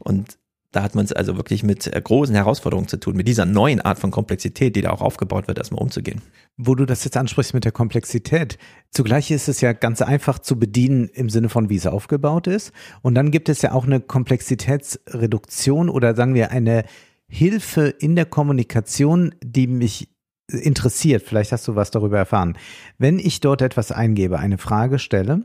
Und 0.00 0.38
da 0.72 0.82
hat 0.82 0.94
man 0.94 1.04
es 1.04 1.12
also 1.12 1.36
wirklich 1.36 1.62
mit 1.62 1.86
äh, 1.86 2.00
großen 2.00 2.34
Herausforderungen 2.34 2.88
zu 2.88 2.98
tun, 2.98 3.16
mit 3.16 3.26
dieser 3.26 3.46
neuen 3.46 3.80
Art 3.80 3.98
von 3.98 4.10
Komplexität, 4.10 4.76
die 4.76 4.82
da 4.82 4.90
auch 4.90 5.00
aufgebaut 5.00 5.48
wird, 5.48 5.58
erstmal 5.58 5.82
umzugehen. 5.82 6.20
Wo 6.56 6.74
du 6.74 6.84
das 6.84 7.04
jetzt 7.04 7.16
ansprichst 7.16 7.54
mit 7.54 7.64
der 7.64 7.72
Komplexität, 7.72 8.58
zugleich 8.90 9.30
ist 9.30 9.48
es 9.48 9.60
ja 9.60 9.72
ganz 9.72 10.02
einfach 10.02 10.38
zu 10.38 10.58
bedienen 10.58 11.08
im 11.08 11.30
Sinne 11.30 11.48
von, 11.48 11.70
wie 11.70 11.76
es 11.76 11.86
aufgebaut 11.86 12.46
ist. 12.46 12.72
Und 13.02 13.14
dann 13.14 13.30
gibt 13.30 13.48
es 13.48 13.62
ja 13.62 13.72
auch 13.72 13.86
eine 13.86 14.00
Komplexitätsreduktion 14.00 15.88
oder 15.88 16.14
sagen 16.14 16.34
wir 16.34 16.50
eine 16.50 16.84
Hilfe 17.28 17.88
in 17.88 18.16
der 18.16 18.26
Kommunikation, 18.26 19.34
die 19.42 19.66
mich 19.66 20.08
interessiert. 20.50 21.22
Vielleicht 21.22 21.52
hast 21.52 21.68
du 21.68 21.76
was 21.76 21.90
darüber 21.90 22.18
erfahren. 22.18 22.56
Wenn 22.98 23.18
ich 23.18 23.40
dort 23.40 23.62
etwas 23.62 23.92
eingebe, 23.92 24.38
eine 24.38 24.58
Frage 24.58 24.98
stelle, 24.98 25.44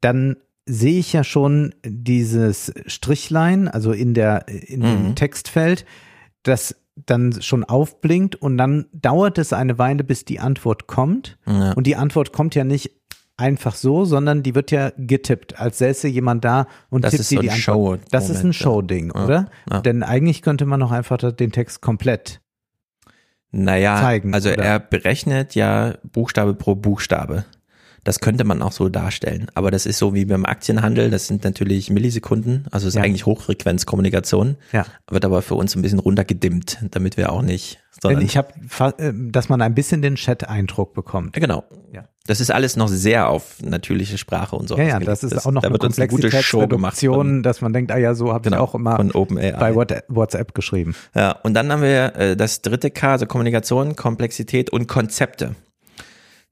dann 0.00 0.36
sehe 0.66 0.98
ich 0.98 1.12
ja 1.12 1.24
schon 1.24 1.74
dieses 1.84 2.72
Strichlein, 2.86 3.68
also 3.68 3.92
in 3.92 4.14
der 4.14 4.48
in 4.48 4.80
mhm. 4.80 4.84
dem 4.84 5.14
Textfeld, 5.14 5.86
das 6.42 6.76
dann 7.04 7.40
schon 7.42 7.64
aufblinkt 7.64 8.36
und 8.36 8.56
dann 8.56 8.86
dauert 8.92 9.38
es 9.38 9.52
eine 9.52 9.78
Weile, 9.78 10.02
bis 10.02 10.24
die 10.24 10.40
Antwort 10.40 10.86
kommt. 10.86 11.38
Ja. 11.46 11.72
Und 11.72 11.86
die 11.86 11.96
Antwort 11.96 12.32
kommt 12.32 12.54
ja 12.54 12.64
nicht 12.64 12.92
einfach 13.36 13.74
so, 13.74 14.04
sondern 14.04 14.42
die 14.42 14.54
wird 14.54 14.70
ja 14.70 14.92
getippt, 14.96 15.60
als 15.60 15.78
säße 15.78 16.08
jemand 16.08 16.44
da 16.44 16.66
und 16.88 17.04
das 17.04 17.12
tippt 17.12 17.30
dir 17.30 17.36
so 17.36 17.42
die 17.42 17.50
Antwort. 17.50 18.00
Show 18.00 18.08
das 18.10 18.30
ist 18.30 18.42
ein 18.42 18.52
Show-Ding, 18.54 19.12
ja. 19.14 19.24
oder? 19.24 19.50
Ja. 19.70 19.80
Denn 19.80 20.02
eigentlich 20.02 20.42
könnte 20.42 20.64
man 20.64 20.80
noch 20.80 20.90
einfach 20.90 21.18
den 21.18 21.52
Text 21.52 21.82
komplett 21.82 22.40
naja, 23.50 24.00
zeigen. 24.00 24.34
Also 24.34 24.50
oder? 24.50 24.64
er 24.64 24.80
berechnet 24.80 25.54
ja 25.54 25.94
Buchstabe 26.02 26.54
pro 26.54 26.74
Buchstabe. 26.74 27.44
Das 28.06 28.20
könnte 28.20 28.44
man 28.44 28.62
auch 28.62 28.70
so 28.70 28.88
darstellen. 28.88 29.48
Aber 29.54 29.72
das 29.72 29.84
ist 29.84 29.98
so 29.98 30.14
wie 30.14 30.24
beim 30.26 30.46
Aktienhandel. 30.46 31.10
Das 31.10 31.26
sind 31.26 31.42
natürlich 31.42 31.90
Millisekunden. 31.90 32.64
Also 32.70 32.86
es 32.86 32.94
ist 32.94 32.98
ja. 32.98 33.02
eigentlich 33.02 33.26
Hochfrequenzkommunikation. 33.26 34.56
Ja. 34.70 34.86
Wird 35.10 35.24
aber 35.24 35.42
für 35.42 35.56
uns 35.56 35.74
ein 35.74 35.82
bisschen 35.82 35.98
runtergedimmt, 35.98 36.78
damit 36.92 37.16
wir 37.16 37.32
auch 37.32 37.42
nicht. 37.42 37.80
Ich 38.20 38.36
habe, 38.36 38.52
äh, 38.98 39.12
dass 39.12 39.48
man 39.48 39.60
ein 39.60 39.74
bisschen 39.74 40.02
den 40.02 40.14
Chat-Eindruck 40.14 40.94
bekommt. 40.94 41.32
Genau. 41.32 41.64
Ja. 41.92 42.04
Das 42.28 42.40
ist 42.40 42.52
alles 42.52 42.76
noch 42.76 42.86
sehr 42.86 43.28
auf 43.28 43.60
natürliche 43.60 44.18
Sprache 44.18 44.54
und 44.54 44.68
so. 44.68 44.76
Ja, 44.76 44.84
ja, 44.84 44.98
das 45.00 45.24
ist 45.24 45.34
das, 45.34 45.44
auch 45.44 45.50
noch 45.50 45.62
da 45.62 45.68
eine 45.68 45.78
Komplexitätsreduktion, 45.78 47.42
dass 47.42 47.60
man 47.60 47.72
denkt, 47.72 47.90
ah 47.90 47.98
ja, 47.98 48.14
so 48.14 48.32
habe 48.32 48.44
genau, 48.44 48.56
ich 48.56 48.62
auch 48.62 48.74
immer 48.76 48.98
bei 48.98 49.74
WhatsApp 49.74 50.54
geschrieben. 50.54 50.94
Ja, 51.14 51.32
und 51.42 51.54
dann 51.54 51.72
haben 51.72 51.82
wir 51.82 52.14
äh, 52.14 52.36
das 52.36 52.62
dritte 52.62 52.90
K, 52.92 53.12
also 53.12 53.26
Kommunikation, 53.26 53.96
Komplexität 53.96 54.70
und 54.70 54.86
Konzepte. 54.86 55.56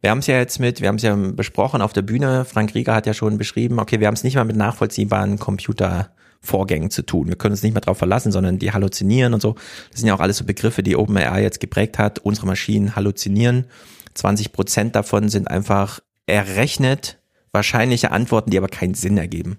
Wir 0.05 0.11
haben 0.11 0.19
es 0.19 0.27
ja 0.27 0.37
jetzt 0.37 0.61
mit, 0.61 0.83
wir 0.83 0.89
haben 0.89 0.97
es 0.97 1.03
ja 1.03 1.17
besprochen 1.17 1.81
auf 1.81 1.95
der 1.95 2.03
Bühne, 2.03 2.45
Frank 2.45 2.75
Rieger 2.75 2.95
hat 2.95 3.07
ja 3.07 3.15
schon 3.15 3.39
beschrieben, 3.39 3.79
okay, 3.79 4.01
wir 4.01 4.07
haben 4.07 4.13
es 4.13 4.23
nicht 4.23 4.37
mal 4.37 4.45
mit 4.45 4.55
nachvollziehbaren 4.55 5.39
Computervorgängen 5.39 6.91
zu 6.91 7.07
tun. 7.07 7.29
Wir 7.29 7.37
können 7.37 7.53
uns 7.53 7.63
nicht 7.63 7.73
mehr 7.73 7.81
darauf 7.81 7.97
verlassen, 7.97 8.31
sondern 8.31 8.59
die 8.59 8.71
halluzinieren 8.71 9.33
und 9.33 9.41
so. 9.41 9.55
Das 9.91 10.01
sind 10.01 10.09
ja 10.09 10.15
auch 10.15 10.21
alles 10.21 10.37
so 10.37 10.45
Begriffe, 10.45 10.83
die 10.83 10.95
OpenAI 10.95 11.41
jetzt 11.41 11.59
geprägt 11.59 11.97
hat. 11.97 12.19
Unsere 12.19 12.47
Maschinen 12.47 12.95
halluzinieren 12.95 13.65
20 14.13 14.53
Prozent 14.53 14.95
davon 14.95 15.31
sind 15.31 15.49
einfach 15.49 16.01
errechnet 16.27 17.19
wahrscheinliche 17.53 18.11
Antworten, 18.11 18.51
die 18.51 18.59
aber 18.59 18.69
keinen 18.69 18.93
Sinn 18.93 19.17
ergeben. 19.17 19.59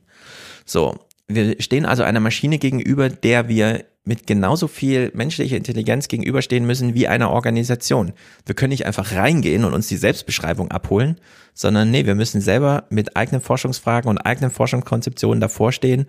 So. 0.63 0.99
Wir 1.27 1.59
stehen 1.59 1.87
also 1.87 2.03
einer 2.03 2.19
Maschine 2.19 2.59
gegenüber, 2.59 3.09
der 3.09 3.49
wir 3.49 3.85
mit 4.05 4.27
genauso 4.27 4.67
viel 4.67 5.11
menschlicher 5.15 5.57
Intelligenz 5.57 6.07
gegenüberstehen 6.07 6.65
müssen 6.65 6.93
wie 6.93 7.07
einer 7.07 7.31
Organisation. 7.31 8.13
Wir 8.45 8.55
können 8.55 8.69
nicht 8.69 8.85
einfach 8.85 9.13
reingehen 9.13 9.65
und 9.65 9.73
uns 9.73 9.87
die 9.87 9.97
Selbstbeschreibung 9.97 10.71
abholen, 10.71 11.19
sondern 11.53 11.91
nee, 11.91 12.05
wir 12.05 12.15
müssen 12.15 12.39
selber 12.39 12.85
mit 12.89 13.17
eigenen 13.17 13.41
Forschungsfragen 13.41 14.09
und 14.09 14.19
eigenen 14.19 14.51
Forschungskonzeptionen 14.51 15.41
davor 15.41 15.71
stehen 15.71 16.05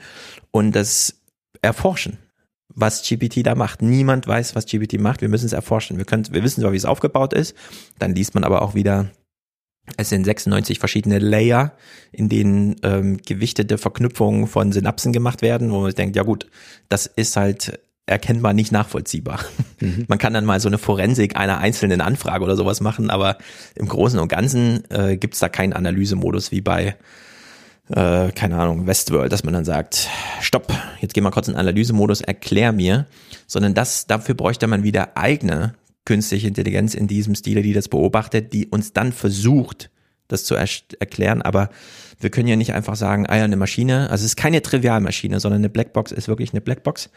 und 0.51 0.73
das 0.73 1.23
erforschen 1.63 2.19
was 2.77 3.03
GPT 3.03 3.45
da 3.45 3.55
macht. 3.55 3.83
Niemand 3.83 4.27
weiß, 4.27 4.55
was 4.55 4.67
GPT 4.67 5.01
macht. 5.01 5.23
Wir 5.23 5.31
müssen 5.31 5.47
es 5.47 5.55
erforschen. 5.55 5.97
Wir 5.97 6.05
können, 6.05 6.27
wir 6.31 6.45
wissen 6.45 6.61
zwar, 6.61 6.73
wie 6.73 6.77
es 6.77 6.85
aufgebaut 6.85 7.33
ist. 7.33 7.57
Dann 7.99 8.15
liest 8.15 8.35
man 8.35 8.45
aber 8.45 8.61
auch 8.63 8.75
wieder, 8.75 9.11
es 9.97 10.11
sind 10.11 10.25
96 10.25 10.79
verschiedene 10.79 11.19
Layer, 11.19 11.73
in 12.13 12.29
denen 12.29 12.77
ähm, 12.83 13.19
gewichtete 13.25 13.79
Verknüpfungen 13.79 14.47
von 14.47 14.73
Synapsen 14.73 15.13
gemacht 15.13 15.43
werden, 15.43 15.73
wo 15.73 15.81
man 15.81 15.93
denkt, 15.93 16.17
ja 16.17 16.23
gut, 16.23 16.49
das 16.89 17.07
ist 17.07 17.37
halt 17.37 17.81
erkennbar 18.07 18.53
nicht 18.53 18.73
nachvollziehbar. 18.73 19.41
Mhm. 19.81 20.05
Man 20.09 20.19
kann 20.19 20.33
dann 20.33 20.45
mal 20.45 20.61
so 20.61 20.69
eine 20.69 20.79
Forensik 20.79 21.37
einer 21.37 21.59
einzelnen 21.59 22.01
Anfrage 22.01 22.45
oder 22.45 22.57
sowas 22.57 22.81
machen, 22.81 23.11
aber 23.11 23.37
im 23.75 23.89
Großen 23.89 24.19
und 24.19 24.29
Ganzen 24.29 24.85
äh, 24.91 25.17
gibt 25.17 25.35
es 25.35 25.41
da 25.41 25.49
keinen 25.49 25.73
Analysemodus 25.73 26.51
wie 26.53 26.61
bei 26.61 26.97
äh, 27.89 28.33
keine 28.33 28.59
Ahnung, 28.59 28.87
Westworld, 28.87 29.33
dass 29.33 29.45
man 29.45 29.55
dann 29.55 29.65
sagt, 29.65 30.09
stopp, 30.41 30.73
jetzt 31.01 31.15
gehen 31.15 31.23
wir 31.23 31.31
kurz 31.31 31.49
in 31.49 31.55
Analysemodus, 31.55 32.21
erklär 32.21 32.73
mir, 32.73 33.07
sondern 33.47 33.75
das, 33.75 34.07
dafür 34.07 34.35
bräuchte 34.35 34.67
man 34.67 34.83
wieder 34.83 35.17
eigene 35.17 35.75
künstliche 36.05 36.49
Intelligenz 36.49 36.95
in 36.95 37.07
diesem 37.07 37.35
Stile, 37.35 37.63
die 37.63 37.73
das 37.73 37.89
beobachtet, 37.89 38.53
die 38.53 38.67
uns 38.67 38.93
dann 38.93 39.13
versucht, 39.13 39.91
das 40.29 40.45
zu 40.45 40.55
er 40.55 40.69
erklären, 40.99 41.43
aber 41.43 41.71
wir 42.21 42.31
können 42.31 42.49
ja 42.49 42.57
nicht 42.57 42.73
einfach 42.73 42.97
sagen, 42.97 43.27
ah 43.27 43.37
ja, 43.37 43.45
eine 43.45 43.57
Maschine, 43.57 44.11
also 44.11 44.23
es 44.23 44.33
ist 44.33 44.37
keine 44.37 44.63
Trivialmaschine, 44.63 45.41
sondern 45.41 45.61
eine 45.61 45.69
Blackbox 45.69 46.13
ist 46.13 46.29
wirklich 46.29 46.53
eine 46.53 46.61
Blackbox. 46.61 47.11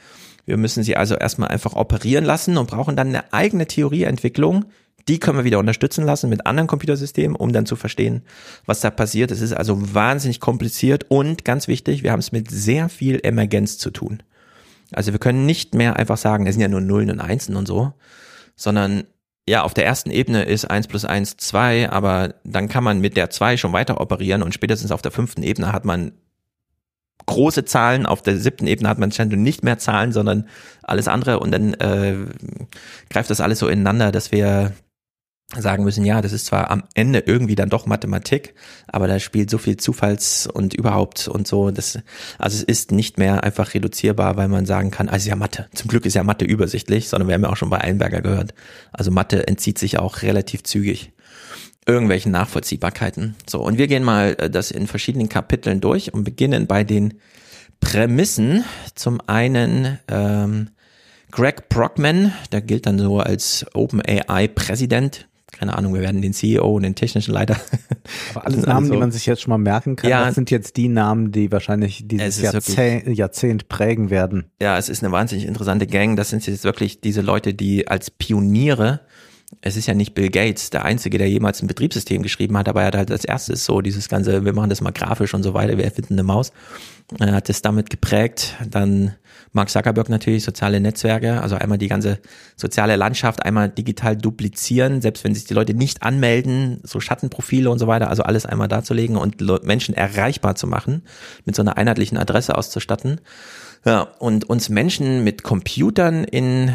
Wir 0.45 0.57
müssen 0.57 0.83
sie 0.83 0.97
also 0.97 1.15
erstmal 1.15 1.49
einfach 1.49 1.73
operieren 1.73 2.25
lassen 2.25 2.57
und 2.57 2.69
brauchen 2.69 2.95
dann 2.95 3.09
eine 3.09 3.31
eigene 3.33 3.67
Theorieentwicklung, 3.67 4.65
die 5.07 5.19
können 5.19 5.37
wir 5.37 5.43
wieder 5.43 5.59
unterstützen 5.59 6.05
lassen 6.05 6.29
mit 6.29 6.45
anderen 6.45 6.67
Computersystemen, 6.67 7.35
um 7.35 7.51
dann 7.51 7.65
zu 7.65 7.75
verstehen, 7.75 8.21
was 8.65 8.81
da 8.81 8.91
passiert. 8.91 9.31
Es 9.31 9.41
ist 9.41 9.53
also 9.53 9.93
wahnsinnig 9.93 10.39
kompliziert 10.39 11.05
und 11.09 11.45
ganz 11.45 11.67
wichtig, 11.67 12.03
wir 12.03 12.11
haben 12.11 12.19
es 12.19 12.31
mit 12.31 12.51
sehr 12.51 12.89
viel 12.89 13.19
Emergenz 13.23 13.77
zu 13.77 13.89
tun. 13.89 14.21
Also 14.91 15.11
wir 15.11 15.19
können 15.19 15.45
nicht 15.45 15.73
mehr 15.73 15.95
einfach 15.95 16.17
sagen, 16.17 16.45
es 16.45 16.55
sind 16.55 16.61
ja 16.61 16.67
nur 16.67 16.81
Nullen 16.81 17.11
und 17.11 17.19
Einsen 17.19 17.55
und 17.55 17.67
so, 17.67 17.93
sondern 18.55 19.05
ja, 19.49 19.63
auf 19.63 19.73
der 19.73 19.85
ersten 19.85 20.11
Ebene 20.11 20.43
ist 20.43 20.65
eins 20.65 20.87
plus 20.87 21.05
eins 21.05 21.35
zwei, 21.35 21.89
aber 21.89 22.35
dann 22.43 22.69
kann 22.69 22.83
man 22.83 22.99
mit 23.01 23.17
der 23.17 23.31
zwei 23.31 23.57
schon 23.57 23.73
weiter 23.73 23.99
operieren 23.99 24.43
und 24.43 24.53
spätestens 24.53 24.91
auf 24.91 25.01
der 25.01 25.11
fünften 25.11 25.41
Ebene 25.41 25.73
hat 25.73 25.85
man 25.85 26.11
große 27.25 27.65
Zahlen, 27.65 28.05
auf 28.05 28.21
der 28.21 28.37
siebten 28.37 28.67
Ebene 28.67 28.87
hat 28.87 28.99
man 28.99 29.11
scheinbar 29.11 29.39
nicht 29.39 29.63
mehr 29.63 29.79
Zahlen, 29.79 30.11
sondern 30.11 30.47
alles 30.83 31.07
andere 31.07 31.39
und 31.39 31.49
dann 31.51 31.73
äh, 31.73 32.15
greift 33.09 33.31
das 33.31 33.41
alles 33.41 33.57
so 33.57 33.67
ineinander, 33.67 34.11
dass 34.11 34.31
wir 34.31 34.73
sagen 35.57 35.83
müssen, 35.83 36.05
ja, 36.05 36.21
das 36.21 36.31
ist 36.31 36.45
zwar 36.45 36.69
am 36.69 36.83
Ende 36.93 37.19
irgendwie 37.25 37.55
dann 37.55 37.69
doch 37.69 37.87
Mathematik, 37.87 38.53
aber 38.87 39.07
da 39.07 39.19
spielt 39.19 39.49
so 39.49 39.57
viel 39.57 39.77
Zufalls 39.77 40.45
und 40.45 40.75
überhaupt 40.75 41.27
und 41.27 41.47
so, 41.47 41.71
das, 41.71 41.97
also 42.37 42.57
es 42.57 42.63
ist 42.63 42.91
nicht 42.91 43.17
mehr 43.17 43.43
einfach 43.43 43.73
reduzierbar, 43.73 44.37
weil 44.37 44.47
man 44.47 44.67
sagen 44.67 44.91
kann, 44.91 45.09
also 45.09 45.27
ja 45.27 45.35
Mathe, 45.35 45.67
zum 45.73 45.87
Glück 45.87 46.05
ist 46.05 46.13
ja 46.13 46.23
Mathe 46.23 46.45
übersichtlich, 46.45 47.09
sondern 47.09 47.27
wir 47.27 47.33
haben 47.33 47.43
ja 47.43 47.49
auch 47.49 47.57
schon 47.57 47.71
bei 47.71 47.81
Einberger 47.81 48.21
gehört, 48.21 48.53
also 48.91 49.09
Mathe 49.09 49.47
entzieht 49.47 49.79
sich 49.79 49.97
auch 49.97 50.21
relativ 50.21 50.63
zügig 50.63 51.13
irgendwelchen 51.87 52.31
Nachvollziehbarkeiten. 52.31 53.35
So, 53.49 53.61
und 53.61 53.79
wir 53.79 53.87
gehen 53.87 54.03
mal 54.03 54.35
äh, 54.37 54.49
das 54.49 54.69
in 54.69 54.85
verschiedenen 54.85 55.29
Kapiteln 55.29 55.81
durch 55.81 56.13
und 56.13 56.23
beginnen 56.23 56.67
bei 56.67 56.83
den 56.83 57.15
Prämissen. 57.79 58.63
Zum 58.93 59.19
einen 59.25 59.97
ähm, 60.07 60.69
Greg 61.31 61.69
Brockman, 61.69 62.33
der 62.51 62.61
gilt 62.61 62.85
dann 62.85 62.99
so 62.99 63.19
als 63.19 63.65
OpenAI-Präsident, 63.73 65.28
keine 65.51 65.77
Ahnung, 65.77 65.93
wir 65.93 66.01
werden 66.01 66.21
den 66.21 66.33
CEO 66.33 66.75
und 66.75 66.83
den 66.83 66.95
technischen 66.95 67.33
Leiter. 67.33 67.57
Aber 68.33 68.45
alles 68.45 68.65
Namen, 68.65 68.85
also, 68.85 68.93
die 68.93 68.99
man 68.99 69.11
sich 69.11 69.25
jetzt 69.25 69.41
schon 69.41 69.51
mal 69.51 69.57
merken 69.57 69.95
kann, 69.95 70.09
ja, 70.09 70.25
das 70.25 70.35
sind 70.35 70.51
jetzt 70.51 70.77
die 70.77 70.87
Namen, 70.87 71.31
die 71.31 71.51
wahrscheinlich 71.51 72.07
dieses 72.07 72.41
Jahrzehnt, 72.41 73.05
wirklich, 73.05 73.17
Jahrzehnt 73.17 73.69
prägen 73.69 74.09
werden. 74.09 74.45
Ja, 74.61 74.77
es 74.77 74.89
ist 74.89 75.03
eine 75.03 75.11
wahnsinnig 75.11 75.45
interessante 75.45 75.87
Gang. 75.87 76.15
Das 76.15 76.29
sind 76.29 76.45
jetzt 76.47 76.63
wirklich 76.63 77.01
diese 77.01 77.21
Leute, 77.21 77.53
die 77.53 77.87
als 77.87 78.11
Pioniere 78.11 79.01
es 79.61 79.75
ist 79.75 79.87
ja 79.87 79.93
nicht 79.93 80.13
Bill 80.13 80.29
Gates 80.29 80.69
der 80.69 80.85
Einzige, 80.85 81.17
der 81.17 81.29
jemals 81.29 81.61
ein 81.61 81.67
Betriebssystem 81.67 82.21
geschrieben 82.21 82.55
hat, 82.57 82.69
aber 82.69 82.81
er 82.81 82.87
hat 82.87 82.95
halt 82.95 83.11
als 83.11 83.25
erstes 83.25 83.65
so 83.65 83.81
dieses 83.81 84.07
ganze, 84.07 84.45
wir 84.45 84.53
machen 84.53 84.69
das 84.69 84.81
mal 84.81 84.91
grafisch 84.91 85.33
und 85.33 85.43
so 85.43 85.53
weiter, 85.53 85.77
wir 85.77 85.85
erfinden 85.85 86.13
eine 86.13 86.23
Maus. 86.23 86.51
Er 87.17 87.33
hat 87.33 87.49
es 87.49 87.61
damit 87.61 87.89
geprägt. 87.89 88.55
Dann 88.69 89.15
Mark 89.51 89.69
Zuckerberg 89.69 90.09
natürlich, 90.09 90.43
soziale 90.43 90.79
Netzwerke, 90.79 91.41
also 91.41 91.55
einmal 91.55 91.77
die 91.77 91.87
ganze 91.87 92.19
soziale 92.55 92.95
Landschaft 92.95 93.43
einmal 93.43 93.69
digital 93.69 94.15
duplizieren, 94.15 95.01
selbst 95.01 95.23
wenn 95.23 95.33
sich 95.33 95.45
die 95.45 95.53
Leute 95.53 95.73
nicht 95.73 96.03
anmelden, 96.03 96.79
so 96.83 96.99
Schattenprofile 96.99 97.69
und 97.69 97.79
so 97.79 97.87
weiter, 97.87 98.09
also 98.09 98.23
alles 98.23 98.45
einmal 98.45 98.67
darzulegen 98.67 99.17
und 99.17 99.41
Menschen 99.65 99.95
erreichbar 99.95 100.55
zu 100.55 100.67
machen, 100.67 101.03
mit 101.45 101.55
so 101.55 101.61
einer 101.61 101.77
einheitlichen 101.77 102.17
Adresse 102.17 102.55
auszustatten. 102.55 103.21
Ja, 103.85 104.01
und 104.01 104.49
uns 104.49 104.69
Menschen 104.69 105.23
mit 105.23 105.43
Computern 105.43 106.23
in 106.23 106.73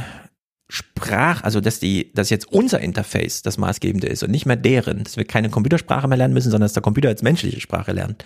Sprach, 0.70 1.44
also 1.44 1.60
dass 1.60 1.78
die, 1.78 2.10
dass 2.14 2.30
jetzt 2.30 2.50
unser 2.50 2.80
Interface 2.80 3.42
das 3.42 3.58
maßgebende 3.58 4.06
ist 4.06 4.22
und 4.22 4.30
nicht 4.30 4.46
mehr 4.46 4.56
deren, 4.56 5.04
dass 5.04 5.18
wir 5.18 5.26
keine 5.26 5.50
Computersprache 5.50 6.08
mehr 6.08 6.16
lernen 6.16 6.32
müssen, 6.32 6.50
sondern 6.50 6.64
dass 6.64 6.72
der 6.72 6.82
Computer 6.82 7.10
als 7.10 7.22
menschliche 7.22 7.60
Sprache 7.60 7.92
lernt. 7.92 8.24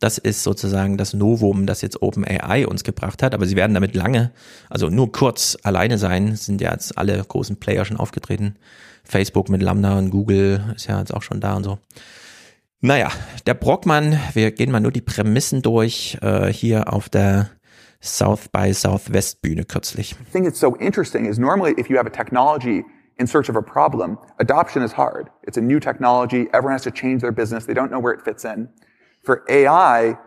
Das 0.00 0.18
ist 0.18 0.42
sozusagen 0.42 0.98
das 0.98 1.14
Novum, 1.14 1.66
das 1.66 1.80
jetzt 1.80 2.02
OpenAI 2.02 2.66
uns 2.66 2.84
gebracht 2.84 3.22
hat. 3.22 3.34
Aber 3.34 3.46
sie 3.46 3.56
werden 3.56 3.74
damit 3.74 3.94
lange, 3.94 4.32
also 4.68 4.88
nur 4.88 5.12
kurz 5.12 5.56
alleine 5.62 5.98
sein, 5.98 6.36
sind 6.36 6.60
ja 6.60 6.72
jetzt 6.72 6.98
alle 6.98 7.22
großen 7.22 7.56
Player 7.56 7.84
schon 7.84 7.96
aufgetreten. 7.96 8.56
Facebook 9.04 9.48
mit 9.48 9.62
Lambda 9.62 9.98
und 9.98 10.10
Google 10.10 10.74
ist 10.74 10.86
ja 10.86 10.98
jetzt 10.98 11.14
auch 11.14 11.22
schon 11.22 11.40
da 11.40 11.54
und 11.54 11.64
so. 11.64 11.78
Naja, 12.80 13.08
der 13.46 13.54
Brockmann, 13.54 14.18
wir 14.34 14.50
gehen 14.50 14.70
mal 14.70 14.80
nur 14.80 14.92
die 14.92 15.00
Prämissen 15.00 15.62
durch, 15.62 16.18
äh, 16.20 16.52
hier 16.52 16.92
auf 16.92 17.08
der 17.08 17.48
South 18.02 18.48
by 18.50 18.74
Southwest 18.74 19.40
Bühne 19.40 19.64
kürzlich. 19.64 20.14
The 20.26 20.32
thing 20.32 20.44
that's 20.44 20.60
so 20.60 20.76
interesting 20.76 21.24
is 21.24 21.38
normally 21.38 21.74
if 21.78 21.88
you 21.88 21.96
have 21.96 22.06
a 22.06 22.10
technology 22.10 22.84
in 23.18 23.26
search 23.26 23.48
of 23.48 23.56
a 23.56 23.62
problem, 23.62 24.18
adoption 24.38 24.82
is 24.82 24.96
hard. 24.96 25.30
It's 25.46 25.56
a 25.56 25.62
new 25.62 25.80
technology. 25.80 26.48
Everyone 26.52 26.72
has 26.72 26.82
to 26.82 26.90
change 26.90 27.22
their 27.22 27.32
business. 27.32 27.64
They 27.64 27.74
don't 27.74 27.90
know 27.90 28.00
where 28.00 28.12
it 28.12 28.22
fits 28.22 28.44
in. 28.44 28.68
For 29.24 29.44
AI, 29.48 30.18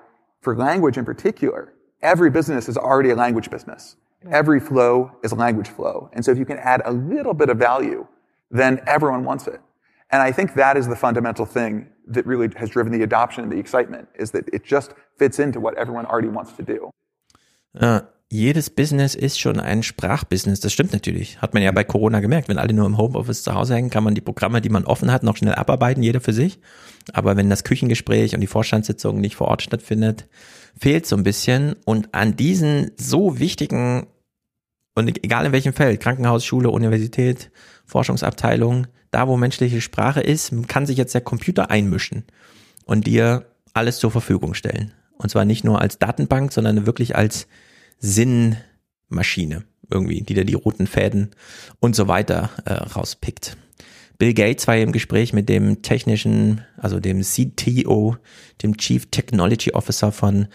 for 0.42 0.56
language 0.56 0.98
in 0.98 1.06
particular, 1.06 1.74
every 2.02 2.30
business 2.30 2.68
is 2.68 2.78
already 2.78 3.12
a 3.12 3.16
language 3.16 3.50
business. 3.50 3.96
Every 4.32 4.60
flow 4.60 5.12
is 5.24 5.32
a 5.32 5.36
language 5.36 5.70
flow. 5.70 6.10
And 6.14 6.26
so 6.26 6.32
if 6.32 6.38
you 6.38 6.46
can 6.46 6.58
add 6.58 6.82
a 6.86 6.92
little 6.92 7.34
bit 7.34 7.50
of 7.50 7.58
value, 7.58 8.08
then 8.50 8.82
everyone 8.88 9.24
wants 9.24 9.48
it. 9.48 9.62
And 10.10 10.22
I 10.22 10.32
think 10.32 10.56
that 10.56 10.78
is 10.78 10.88
the 10.88 10.96
fundamental 10.96 11.46
thing 11.46 11.90
that 12.08 12.26
really 12.26 12.50
has 12.56 12.70
driven 12.70 12.92
the 12.92 13.04
adoption 13.04 13.44
and 13.44 13.52
the 13.52 13.60
excitement 13.60 14.08
is 14.16 14.32
that 14.32 14.48
it 14.54 14.64
just 14.64 14.94
fits 15.18 15.40
into 15.40 15.60
what 15.60 15.78
everyone 15.78 16.06
already 16.06 16.30
wants 16.30 16.54
to 16.54 16.64
do. 16.64 16.90
Äh, 17.80 18.02
jedes 18.30 18.70
Business 18.70 19.16
ist 19.16 19.40
schon 19.40 19.60
ein 19.60 19.84
Sprachbusiness. 19.84 20.60
Das 20.60 20.74
stimmt 20.74 20.92
natürlich. 20.92 21.42
Hat 21.42 21.54
man 21.54 21.64
ja 21.64 21.72
bei 21.72 21.84
Corona 21.84 22.20
gemerkt. 22.20 22.50
Wenn 22.50 22.58
alle 22.58 22.74
nur 22.74 22.86
im 22.86 22.98
Homeoffice 22.98 23.44
zu 23.44 23.54
Hause 23.54 23.76
hängen, 23.76 23.90
kann 23.90 24.04
man 24.04 24.16
die 24.16 24.22
Programme, 24.22 24.60
die 24.60 24.70
man 24.70 24.86
offen 24.86 25.12
hat, 25.12 25.24
noch 25.24 25.38
schnell 25.38 25.56
abarbeiten, 25.56 26.04
jeder 26.04 26.20
für 26.20 26.34
sich. 26.34 26.60
Aber 27.14 27.38
wenn 27.38 27.50
das 27.50 27.64
Küchengespräch 27.64 28.36
und 28.36 28.42
die 28.42 28.48
Vorstandssitzung 28.48 29.22
nicht 29.22 29.36
vor 29.36 29.48
Ort 29.48 29.62
stattfindet, 29.62 30.28
fehlt 30.78 31.06
so 31.06 31.16
ein 31.16 31.24
bisschen. 31.24 31.78
Und 31.86 32.14
an 32.14 32.36
diesen 32.36 32.92
so 32.98 33.40
wichtigen 33.40 34.08
und 34.98 35.24
egal 35.24 35.46
in 35.46 35.52
welchem 35.52 35.74
Feld, 35.74 36.02
Krankenhaus, 36.02 36.44
Schule, 36.44 36.72
Universität, 36.72 37.52
Forschungsabteilung, 37.86 38.88
da 39.12 39.28
wo 39.28 39.38
menschliche 39.38 39.80
Sprache 39.80 40.22
ist, 40.22 40.52
kann 40.68 40.88
sich 40.88 40.98
jetzt 40.98 41.14
der 41.14 41.22
Computer 41.22 41.70
einmischen 41.70 42.26
und 42.86 43.06
dir 43.06 43.46
alles 43.74 44.00
zur 44.00 44.10
Verfügung 44.10 44.56
stellen. 44.56 44.92
Und 45.18 45.30
zwar 45.30 45.46
nicht 45.46 45.64
nur 45.64 45.80
als 45.82 46.00
Datenbank, 46.00 46.52
sondern 46.52 46.88
wirklich 46.88 47.16
als 47.16 47.48
Sinnmaschine 48.00 49.64
irgendwie, 49.90 50.22
die 50.22 50.34
da 50.34 50.44
die 50.44 50.54
roten 50.54 50.88
Fäden 50.88 51.32
und 51.80 51.96
so 51.96 52.08
weiter 52.08 52.50
äh, 52.66 52.74
rauspickt. 52.74 53.58
Bill 54.20 54.34
Gates 54.34 54.68
war 54.68 54.76
im 54.76 54.92
Gespräch 54.92 55.32
mit 55.32 55.48
dem 55.48 55.84
technischen, 55.84 56.66
also 56.76 57.00
dem 57.00 57.22
CTO, 57.22 58.18
dem 58.64 58.78
Chief 58.78 59.06
Technology 59.12 59.74
Officer 59.74 60.12
von 60.12 60.48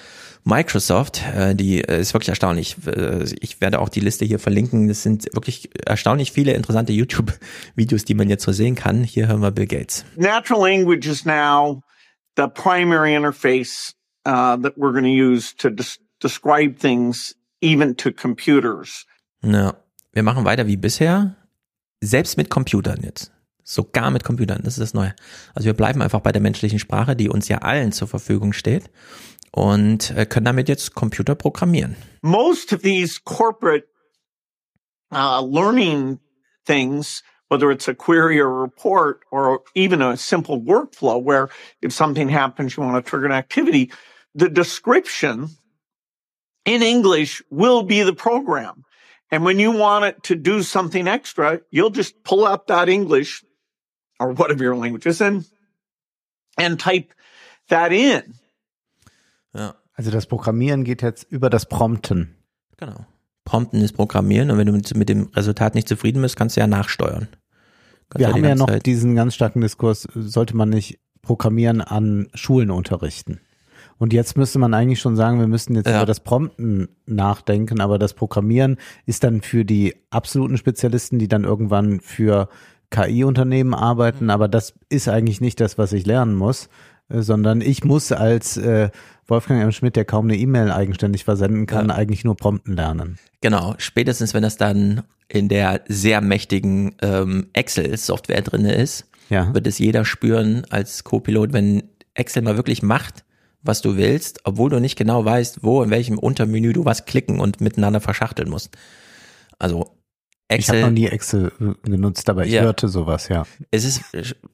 Microsoft. 0.42 1.22
Äh, 1.32 1.54
die 1.54 1.80
äh, 1.80 2.00
ist 2.00 2.12
wirklich 2.12 2.30
erstaunlich. 2.30 2.76
Äh, 2.86 3.24
ich 3.40 3.60
werde 3.60 3.78
auch 3.78 3.88
die 3.88 4.00
Liste 4.00 4.24
hier 4.24 4.40
verlinken. 4.40 4.90
Es 4.90 5.04
sind 5.04 5.32
wirklich 5.32 5.70
erstaunlich 5.86 6.32
viele 6.32 6.54
interessante 6.54 6.92
YouTube-Videos, 6.92 8.04
die 8.04 8.14
man 8.14 8.28
jetzt 8.28 8.42
so 8.42 8.50
sehen 8.50 8.74
kann. 8.74 9.04
Hier 9.04 9.28
hören 9.28 9.42
wir 9.42 9.52
Bill 9.52 9.66
Gates. 9.66 10.04
Natural 10.16 10.60
language 10.60 11.06
is 11.06 11.24
now 11.24 11.82
the 12.36 12.48
primary 12.48 13.14
interface 13.14 13.94
uh, 14.26 14.56
that 14.56 14.76
we're 14.76 14.92
going 14.92 15.04
to 15.04 15.08
use 15.08 15.54
to 15.58 15.70
describe 16.22 16.78
things 16.78 17.34
even 17.60 17.96
to 17.96 18.12
computers. 18.12 19.06
Ja, 19.42 19.74
wir 20.12 20.22
machen 20.22 20.44
weiter 20.44 20.66
wie 20.66 20.76
bisher. 20.76 21.36
Selbst 22.00 22.36
mit 22.36 22.50
Computern 22.50 23.00
jetzt. 23.02 23.32
Sogar 23.64 24.10
mit 24.10 24.24
Computern, 24.24 24.62
das 24.64 24.74
ist 24.74 24.80
das 24.80 24.94
Neue. 24.94 25.14
Also 25.54 25.66
wir 25.66 25.74
bleiben 25.74 26.02
einfach 26.02 26.20
bei 26.20 26.32
der 26.32 26.42
menschlichen 26.42 26.80
Sprache, 26.80 27.14
die 27.14 27.28
uns 27.28 27.48
ja 27.48 27.58
allen 27.58 27.92
zur 27.92 28.08
Verfügung 28.08 28.52
steht 28.52 28.90
und 29.52 30.10
äh, 30.16 30.26
können 30.26 30.44
damit 30.44 30.68
jetzt 30.68 30.94
Computer 30.94 31.36
programmieren. 31.36 31.96
Most 32.22 32.72
of 32.72 32.82
these 32.82 33.20
corporate 33.24 33.86
uh, 35.12 35.40
learning 35.40 36.18
things, 36.66 37.22
whether 37.48 37.70
it's 37.70 37.86
a 37.86 37.94
query 37.94 38.40
or 38.40 38.48
a 38.48 38.62
report 38.62 39.20
or 39.30 39.62
even 39.74 40.02
a 40.02 40.16
simple 40.16 40.56
workflow 40.56 41.22
where 41.22 41.48
if 41.82 41.92
something 41.92 42.28
happens, 42.28 42.76
you 42.76 42.82
want 42.82 42.96
to 42.96 43.08
trigger 43.08 43.26
an 43.26 43.32
activity, 43.32 43.92
the 44.34 44.48
description 44.48 45.50
in 46.64 46.82
English 46.82 47.42
will 47.50 47.82
be 47.82 48.02
the 48.04 48.14
program. 48.14 48.84
And 49.30 49.44
when 49.44 49.58
you 49.58 49.72
want 49.72 50.04
it 50.04 50.22
to 50.24 50.34
do 50.34 50.62
something 50.62 51.08
extra, 51.08 51.60
you'll 51.70 51.94
just 51.94 52.22
pull 52.22 52.44
up 52.44 52.66
that 52.66 52.88
English 52.88 53.44
or 54.20 54.34
whatever 54.34 54.62
your 54.62 54.76
language 54.76 55.06
is 55.06 55.20
in 55.20 55.44
and 56.58 56.78
type 56.78 57.14
that 57.68 57.92
in. 57.92 58.34
Ja. 59.54 59.74
Also 59.94 60.10
das 60.10 60.26
Programmieren 60.26 60.84
geht 60.84 61.02
jetzt 61.02 61.24
über 61.30 61.50
das 61.50 61.66
Prompten. 61.66 62.36
Genau. 62.76 63.06
Prompten 63.44 63.80
ist 63.80 63.92
Programmieren 63.92 64.50
und 64.50 64.58
wenn 64.58 64.66
du 64.66 64.72
mit, 64.72 64.94
mit 64.96 65.08
dem 65.08 65.28
Resultat 65.34 65.74
nicht 65.74 65.88
zufrieden 65.88 66.22
bist, 66.22 66.36
kannst 66.36 66.56
du 66.56 66.60
ja 66.60 66.66
nachsteuern. 66.66 67.28
Kannst 68.08 68.18
Wir 68.18 68.28
ja 68.28 68.34
haben 68.34 68.44
ja 68.44 68.54
noch 68.54 68.66
Zeit 68.66 68.86
diesen 68.86 69.14
ganz 69.14 69.34
starken 69.34 69.60
Diskurs, 69.60 70.08
sollte 70.14 70.56
man 70.56 70.68
nicht 70.68 71.00
Programmieren 71.22 71.80
an 71.80 72.28
Schulen 72.34 72.70
unterrichten. 72.70 73.40
Und 73.98 74.12
jetzt 74.12 74.36
müsste 74.36 74.58
man 74.58 74.74
eigentlich 74.74 75.00
schon 75.00 75.16
sagen, 75.16 75.38
wir 75.38 75.46
müssten 75.46 75.74
jetzt 75.74 75.88
ja. 75.88 75.98
über 75.98 76.06
das 76.06 76.20
Prompten 76.20 76.88
nachdenken, 77.06 77.80
aber 77.80 77.98
das 77.98 78.14
Programmieren 78.14 78.78
ist 79.06 79.24
dann 79.24 79.42
für 79.42 79.64
die 79.64 79.94
absoluten 80.10 80.56
Spezialisten, 80.56 81.18
die 81.18 81.28
dann 81.28 81.44
irgendwann 81.44 82.00
für 82.00 82.48
KI-Unternehmen 82.90 83.74
arbeiten, 83.74 84.24
mhm. 84.24 84.30
aber 84.30 84.48
das 84.48 84.74
ist 84.88 85.08
eigentlich 85.08 85.40
nicht 85.40 85.60
das, 85.60 85.78
was 85.78 85.92
ich 85.92 86.06
lernen 86.06 86.34
muss, 86.34 86.68
äh, 87.08 87.22
sondern 87.22 87.60
ich 87.60 87.84
muss 87.84 88.12
als 88.12 88.56
äh, 88.56 88.90
Wolfgang 89.26 89.62
M. 89.62 89.72
Schmidt, 89.72 89.96
der 89.96 90.04
kaum 90.04 90.26
eine 90.26 90.36
E-Mail 90.36 90.70
eigenständig 90.70 91.24
versenden 91.24 91.66
kann, 91.66 91.88
ja. 91.88 91.94
eigentlich 91.94 92.24
nur 92.24 92.36
Prompten 92.36 92.76
lernen. 92.76 93.18
Genau, 93.40 93.74
spätestens 93.78 94.34
wenn 94.34 94.42
das 94.42 94.56
dann 94.56 95.02
in 95.28 95.48
der 95.48 95.80
sehr 95.88 96.20
mächtigen 96.20 96.94
ähm, 97.00 97.48
Excel-Software 97.54 98.42
drinne 98.42 98.74
ist, 98.74 99.08
ja. 99.30 99.52
wird 99.54 99.66
es 99.66 99.78
jeder 99.78 100.04
spüren 100.04 100.66
als 100.68 101.04
Co-Pilot, 101.04 101.52
wenn 101.52 101.84
Excel 102.14 102.42
mal 102.42 102.56
wirklich 102.56 102.82
macht, 102.82 103.24
was 103.62 103.80
du 103.80 103.96
willst, 103.96 104.40
obwohl 104.44 104.70
du 104.70 104.80
nicht 104.80 104.96
genau 104.96 105.24
weißt, 105.24 105.60
wo 105.62 105.82
in 105.82 105.90
welchem 105.90 106.18
Untermenü 106.18 106.72
du 106.72 106.84
was 106.84 107.04
klicken 107.04 107.40
und 107.40 107.60
miteinander 107.60 108.00
verschachteln 108.00 108.50
musst. 108.50 108.76
Also 109.58 109.96
Excel. 110.48 110.74
Ich 110.74 110.82
habe 110.82 110.90
noch 110.90 110.98
nie 110.98 111.06
Excel 111.06 111.52
äh, 111.60 111.88
genutzt, 111.90 112.28
aber 112.28 112.44
ich 112.44 112.52
ja. 112.52 112.62
hörte 112.62 112.88
sowas, 112.88 113.28
ja. 113.28 113.44
Es 113.70 113.84
ist 113.84 114.02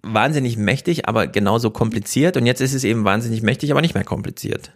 wahnsinnig 0.02 0.56
mächtig, 0.56 1.08
aber 1.08 1.26
genauso 1.26 1.70
kompliziert. 1.70 2.36
Und 2.36 2.46
jetzt 2.46 2.60
ist 2.60 2.74
es 2.74 2.84
eben 2.84 3.04
wahnsinnig 3.04 3.42
mächtig, 3.42 3.70
aber 3.70 3.80
nicht 3.80 3.94
mehr 3.94 4.04
kompliziert. 4.04 4.72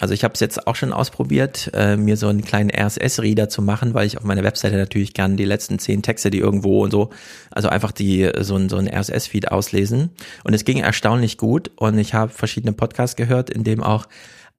Also 0.00 0.14
ich 0.14 0.24
habe 0.24 0.34
es 0.34 0.40
jetzt 0.40 0.66
auch 0.66 0.74
schon 0.74 0.92
ausprobiert, 0.92 1.70
äh, 1.74 1.96
mir 1.96 2.16
so 2.16 2.28
einen 2.28 2.42
kleinen 2.42 2.70
RSS-Reader 2.70 3.48
zu 3.48 3.60
machen, 3.60 3.92
weil 3.92 4.06
ich 4.06 4.16
auf 4.16 4.24
meiner 4.24 4.42
Webseite 4.42 4.76
natürlich 4.76 5.12
gern 5.12 5.36
die 5.36 5.44
letzten 5.44 5.78
zehn 5.78 6.02
Texte, 6.02 6.30
die 6.30 6.38
irgendwo 6.38 6.82
und 6.82 6.90
so, 6.90 7.10
also 7.50 7.68
einfach 7.68 7.92
die 7.92 8.30
so 8.40 8.56
ein, 8.56 8.68
so 8.68 8.76
ein 8.76 8.88
RSS-Feed 8.88 9.52
auslesen. 9.52 10.10
Und 10.44 10.54
es 10.54 10.64
ging 10.64 10.78
erstaunlich 10.78 11.36
gut. 11.36 11.70
Und 11.76 11.98
ich 11.98 12.14
habe 12.14 12.32
verschiedene 12.32 12.72
Podcasts 12.72 13.16
gehört, 13.16 13.50
in 13.50 13.64
dem 13.64 13.82
auch 13.82 14.06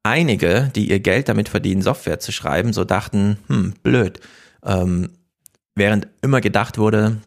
einige, 0.04 0.70
die 0.76 0.90
ihr 0.90 1.00
Geld 1.00 1.30
damit 1.30 1.50
verdienen, 1.50 1.82
Software 1.82 2.20
zu 2.20 2.32
schreiben, 2.32 2.74
so 2.74 2.84
dachten, 2.84 3.38
hm, 3.48 3.74
blöd. 3.82 4.20
Ähm, 4.64 5.10
während 5.76 6.08
immer 6.22 6.42
gedacht 6.42 6.78
wurde, 6.78 7.18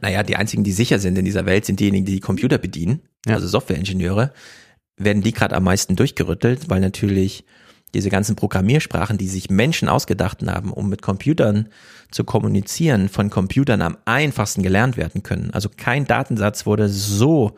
naja, 0.00 0.22
die 0.22 0.36
einzigen, 0.36 0.64
die 0.64 0.72
sicher 0.72 0.98
sind 0.98 1.18
in 1.18 1.24
dieser 1.24 1.46
Welt, 1.46 1.64
sind 1.64 1.80
diejenigen, 1.80 2.06
die 2.06 2.14
die 2.14 2.20
Computer 2.20 2.58
bedienen, 2.58 3.00
ja. 3.26 3.34
also 3.34 3.48
Softwareingenieure, 3.48 4.32
werden 5.02 5.22
die 5.22 5.32
gerade 5.32 5.56
am 5.56 5.64
meisten 5.64 5.96
durchgerüttelt, 5.96 6.68
weil 6.68 6.80
natürlich 6.80 7.44
diese 7.92 8.10
ganzen 8.10 8.36
Programmiersprachen, 8.36 9.18
die 9.18 9.26
sich 9.26 9.50
Menschen 9.50 9.88
ausgedacht 9.88 10.46
haben, 10.46 10.72
um 10.72 10.88
mit 10.88 11.02
Computern 11.02 11.68
zu 12.10 12.24
kommunizieren, 12.24 13.08
von 13.08 13.30
Computern 13.30 13.82
am 13.82 13.96
einfachsten 14.04 14.62
gelernt 14.62 14.96
werden 14.96 15.22
können. 15.22 15.50
Also 15.52 15.68
kein 15.76 16.06
Datensatz 16.06 16.66
wurde 16.66 16.88
so, 16.88 17.56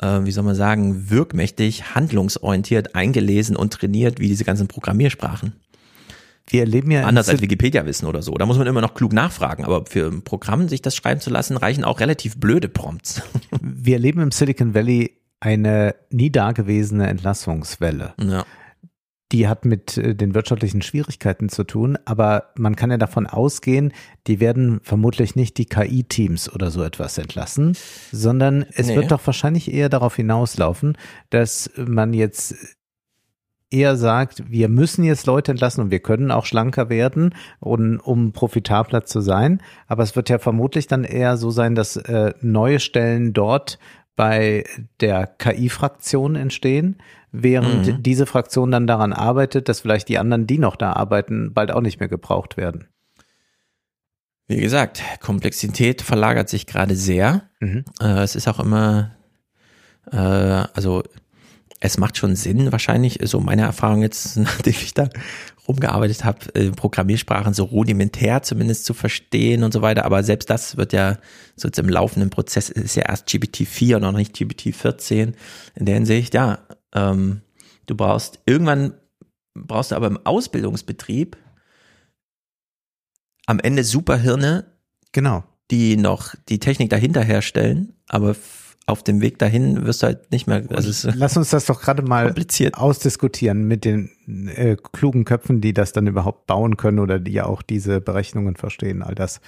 äh, 0.00 0.20
wie 0.22 0.32
soll 0.32 0.44
man 0.44 0.54
sagen, 0.54 1.10
wirkmächtig, 1.10 1.94
handlungsorientiert 1.94 2.94
eingelesen 2.94 3.56
und 3.56 3.74
trainiert 3.74 4.18
wie 4.18 4.28
diese 4.28 4.44
ganzen 4.44 4.68
Programmiersprachen 4.68 5.52
wir 6.48 6.60
erleben 6.60 6.90
ja 6.90 7.04
anders 7.04 7.28
als 7.28 7.42
Wikipedia-Wissen 7.42 8.06
oder 8.06 8.22
so. 8.22 8.32
Da 8.34 8.46
muss 8.46 8.58
man 8.58 8.66
immer 8.66 8.80
noch 8.80 8.94
klug 8.94 9.12
nachfragen, 9.12 9.64
aber 9.64 9.86
für 9.86 10.06
ein 10.06 10.22
Programm 10.22 10.68
sich 10.68 10.80
das 10.80 10.94
schreiben 10.94 11.20
zu 11.20 11.30
lassen, 11.30 11.56
reichen 11.56 11.84
auch 11.84 12.00
relativ 12.00 12.36
blöde 12.36 12.68
Prompts. 12.68 13.22
Wir 13.60 13.94
erleben 13.94 14.20
im 14.20 14.30
Silicon 14.30 14.74
Valley 14.74 15.18
eine 15.46 15.94
nie 16.10 16.30
dagewesene 16.30 17.06
Entlassungswelle. 17.06 18.14
Ja. 18.20 18.44
Die 19.30 19.46
hat 19.46 19.64
mit 19.64 19.96
äh, 19.96 20.16
den 20.16 20.34
wirtschaftlichen 20.34 20.82
Schwierigkeiten 20.82 21.48
zu 21.48 21.62
tun, 21.62 21.96
aber 22.04 22.50
man 22.56 22.74
kann 22.74 22.90
ja 22.90 22.96
davon 22.96 23.28
ausgehen, 23.28 23.92
die 24.26 24.40
werden 24.40 24.80
vermutlich 24.82 25.36
nicht 25.36 25.56
die 25.58 25.66
KI-Teams 25.66 26.52
oder 26.52 26.72
so 26.72 26.82
etwas 26.82 27.16
entlassen, 27.18 27.76
sondern 28.10 28.66
es 28.74 28.88
nee. 28.88 28.96
wird 28.96 29.12
doch 29.12 29.24
wahrscheinlich 29.24 29.72
eher 29.72 29.88
darauf 29.88 30.16
hinauslaufen, 30.16 30.98
dass 31.30 31.70
man 31.76 32.12
jetzt 32.12 32.56
eher 33.70 33.96
sagt, 33.96 34.50
wir 34.50 34.68
müssen 34.68 35.04
jetzt 35.04 35.26
Leute 35.26 35.52
entlassen 35.52 35.80
und 35.80 35.90
wir 35.92 36.00
können 36.00 36.32
auch 36.32 36.44
schlanker 36.44 36.88
werden, 36.88 37.36
und, 37.60 38.00
um 38.00 38.32
profitabler 38.32 39.04
zu 39.04 39.20
sein. 39.20 39.60
Aber 39.86 40.02
es 40.02 40.16
wird 40.16 40.28
ja 40.28 40.38
vermutlich 40.38 40.88
dann 40.88 41.04
eher 41.04 41.36
so 41.36 41.50
sein, 41.50 41.76
dass 41.76 41.96
äh, 41.96 42.34
neue 42.40 42.80
Stellen 42.80 43.32
dort 43.32 43.78
bei 44.16 44.64
der 45.00 45.26
KI-Fraktion 45.26 46.34
entstehen, 46.34 46.96
während 47.32 47.86
mhm. 47.86 48.02
diese 48.02 48.26
Fraktion 48.26 48.70
dann 48.70 48.86
daran 48.86 49.12
arbeitet, 49.12 49.68
dass 49.68 49.80
vielleicht 49.80 50.08
die 50.08 50.18
anderen, 50.18 50.46
die 50.46 50.58
noch 50.58 50.76
da 50.76 50.94
arbeiten, 50.94 51.52
bald 51.52 51.70
auch 51.70 51.82
nicht 51.82 52.00
mehr 52.00 52.08
gebraucht 52.08 52.56
werden. 52.56 52.88
Wie 54.48 54.56
gesagt, 54.56 55.02
Komplexität 55.20 56.02
verlagert 56.02 56.48
sich 56.48 56.66
gerade 56.66 56.94
sehr. 56.94 57.42
Mhm. 57.60 57.84
Äh, 58.00 58.22
es 58.22 58.36
ist 58.36 58.48
auch 58.48 58.60
immer, 58.60 59.16
äh, 60.10 60.16
also 60.16 61.02
es 61.80 61.98
macht 61.98 62.16
schon 62.16 62.36
Sinn, 62.36 62.72
wahrscheinlich, 62.72 63.18
so 63.24 63.40
meine 63.40 63.62
Erfahrung 63.62 64.02
jetzt, 64.02 64.36
nachdem 64.36 64.72
ich 64.72 64.94
da 64.94 65.08
rumgearbeitet 65.68 66.24
habe, 66.24 66.54
äh, 66.54 66.70
Programmiersprachen 66.70 67.54
so 67.54 67.64
rudimentär 67.64 68.42
zumindest 68.42 68.84
zu 68.84 68.94
verstehen 68.94 69.62
und 69.64 69.72
so 69.72 69.82
weiter. 69.82 70.04
Aber 70.04 70.22
selbst 70.22 70.50
das 70.50 70.76
wird 70.76 70.92
ja 70.92 71.18
so 71.56 71.68
jetzt 71.68 71.78
im 71.78 71.88
laufenden 71.88 72.30
Prozess, 72.30 72.70
ist 72.70 72.96
ja 72.96 73.04
erst 73.08 73.28
GPT-4 73.28 73.96
und 73.96 74.02
noch 74.02 74.12
nicht 74.12 74.34
GPT-14. 74.34 75.34
In 75.74 75.86
der 75.86 75.94
Hinsicht, 75.94 76.34
ja, 76.34 76.60
ähm, 76.94 77.42
du 77.86 77.94
brauchst 77.94 78.40
irgendwann, 78.46 78.94
brauchst 79.54 79.90
du 79.90 79.96
aber 79.96 80.06
im 80.06 80.24
Ausbildungsbetrieb 80.24 81.36
am 83.46 83.60
Ende 83.60 83.84
Superhirne, 83.84 84.64
genau, 85.12 85.44
die 85.70 85.96
noch 85.96 86.34
die 86.48 86.58
Technik 86.58 86.90
dahinter 86.90 87.22
herstellen, 87.22 87.94
aber 88.08 88.34
auf 88.86 89.02
dem 89.02 89.20
Weg 89.20 89.38
dahin 89.38 89.84
wirst 89.84 90.02
du 90.02 90.06
halt 90.06 90.30
nicht 90.30 90.46
mehr. 90.46 90.62
Also 90.70 91.10
Lass 91.14 91.36
uns 91.36 91.50
das 91.50 91.66
doch 91.66 91.80
gerade 91.80 92.02
mal 92.02 92.32
ausdiskutieren 92.72 93.66
mit 93.66 93.84
den 93.84 94.10
äh, 94.54 94.76
klugen 94.76 95.24
Köpfen, 95.24 95.60
die 95.60 95.74
das 95.74 95.92
dann 95.92 96.06
überhaupt 96.06 96.46
bauen 96.46 96.76
können 96.76 97.00
oder 97.00 97.18
die 97.18 97.32
ja 97.32 97.46
auch 97.46 97.62
diese 97.62 98.00
Berechnungen 98.00 98.54
verstehen, 98.54 99.02
all 99.02 99.16
das. 99.16 99.40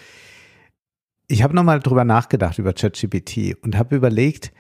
Ich 1.29 1.45
habe 1.45 1.55
nochmal 1.55 1.79
drüber 1.79 2.05
nachgedacht 2.05 2.59
über 2.59 2.73
ChatGPT 2.73 3.57
und 3.63 3.77
habe 3.77 3.95
überlegt, 3.95 4.53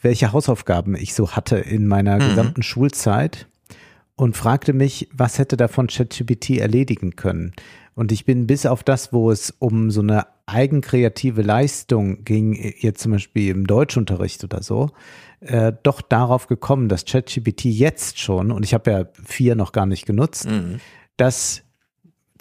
welche 0.00 0.32
Hausaufgaben 0.32 0.94
ich 0.94 1.12
so 1.12 1.32
hatte 1.32 1.56
in 1.56 1.86
meiner 1.86 2.16
mhm. 2.16 2.28
gesamten 2.30 2.62
Schulzeit 2.62 3.46
und 4.16 4.36
fragte 4.36 4.72
mich, 4.72 5.08
was 5.12 5.38
hätte 5.38 5.56
davon 5.58 5.88
ChatGPT 5.88 6.58
erledigen 6.58 7.16
können. 7.16 7.52
Und 7.94 8.10
ich 8.10 8.24
bin 8.24 8.46
bis 8.46 8.64
auf 8.64 8.82
das, 8.82 9.12
wo 9.12 9.30
es 9.30 9.50
um 9.58 9.90
so 9.90 10.00
eine 10.00 10.26
eigenkreative 10.46 11.42
Leistung 11.42 12.24
ging, 12.24 12.54
jetzt 12.78 13.02
zum 13.02 13.12
Beispiel 13.12 13.50
im 13.50 13.66
Deutschunterricht 13.66 14.44
oder 14.44 14.62
so, 14.62 14.90
äh, 15.40 15.72
doch 15.82 16.00
darauf 16.00 16.46
gekommen, 16.46 16.88
dass 16.88 17.04
ChatGPT 17.04 17.64
jetzt 17.64 18.18
schon, 18.18 18.50
und 18.50 18.62
ich 18.64 18.74
habe 18.74 18.90
ja 18.90 19.04
vier 19.24 19.54
noch 19.56 19.72
gar 19.72 19.86
nicht 19.86 20.06
genutzt, 20.06 20.48
mhm. 20.48 20.80
das 21.16 21.63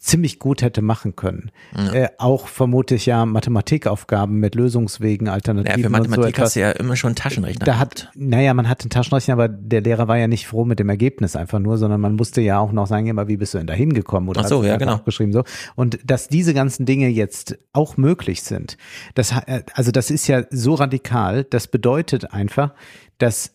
ziemlich 0.03 0.38
gut 0.38 0.61
hätte 0.61 0.82
machen 0.82 1.15
können. 1.15 1.49
Ja. 1.77 1.93
Äh, 1.93 2.09
auch 2.17 2.48
vermute 2.48 2.95
ich 2.95 3.06
ja 3.06 3.25
Mathematikaufgaben 3.25 4.38
mit 4.38 4.53
Lösungswegen, 4.53 5.30
Alternativen. 5.30 5.80
Ja, 5.80 5.88
für 5.88 5.90
Mathematik 5.90 6.35
so 6.35 6.41
hast 6.41 6.56
du 6.57 6.59
ja 6.59 6.72
immer 6.72 6.98
schon 6.98 7.15
Taschenrechner. 7.15 7.65
Da 7.65 7.80
hat, 7.80 8.09
naja, 8.14 8.53
man 8.53 8.67
hat 8.67 8.82
einen 8.82 8.90
Taschenrechner, 8.90 9.33
aber 9.33 9.48
der 9.48 9.80
Lehrer 9.80 10.09
war 10.09 10.17
ja 10.17 10.27
nicht 10.27 10.45
froh 10.45 10.65
mit 10.65 10.80
dem 10.80 10.90
Ergebnis 10.90 11.38
einfach 11.38 11.59
nur, 11.59 11.77
sondern 11.77 12.01
man 12.01 12.15
musste 12.15 12.41
ja 12.41 12.59
auch 12.59 12.73
noch 12.73 12.85
sagen, 12.85 13.07
immer, 13.07 13.30
wie 13.30 13.38
bist 13.38 13.53
du 13.53 13.59
denn 13.59 13.67
da 13.67 13.73
hingekommen? 13.73 14.27
Oder 14.27 14.41
Ach 14.41 14.48
so, 14.48 14.61
ja, 14.61 14.75
genau. 14.75 14.99
Geschrieben, 15.06 15.32
so. 15.32 15.45
Und 15.75 15.99
dass 16.03 16.27
diese 16.27 16.53
ganzen 16.53 16.85
Dinge 16.85 17.07
jetzt 17.07 17.57
auch 17.72 17.95
möglich 17.95 18.43
sind, 18.43 18.77
das, 19.15 19.32
äh, 19.32 19.64
also 19.73 19.91
das 19.91 20.11
ist 20.11 20.27
ja 20.27 20.43
so 20.49 20.73
radikal, 20.73 21.45
das 21.45 21.67
bedeutet 21.67 22.33
einfach, 22.33 22.73
dass 23.19 23.52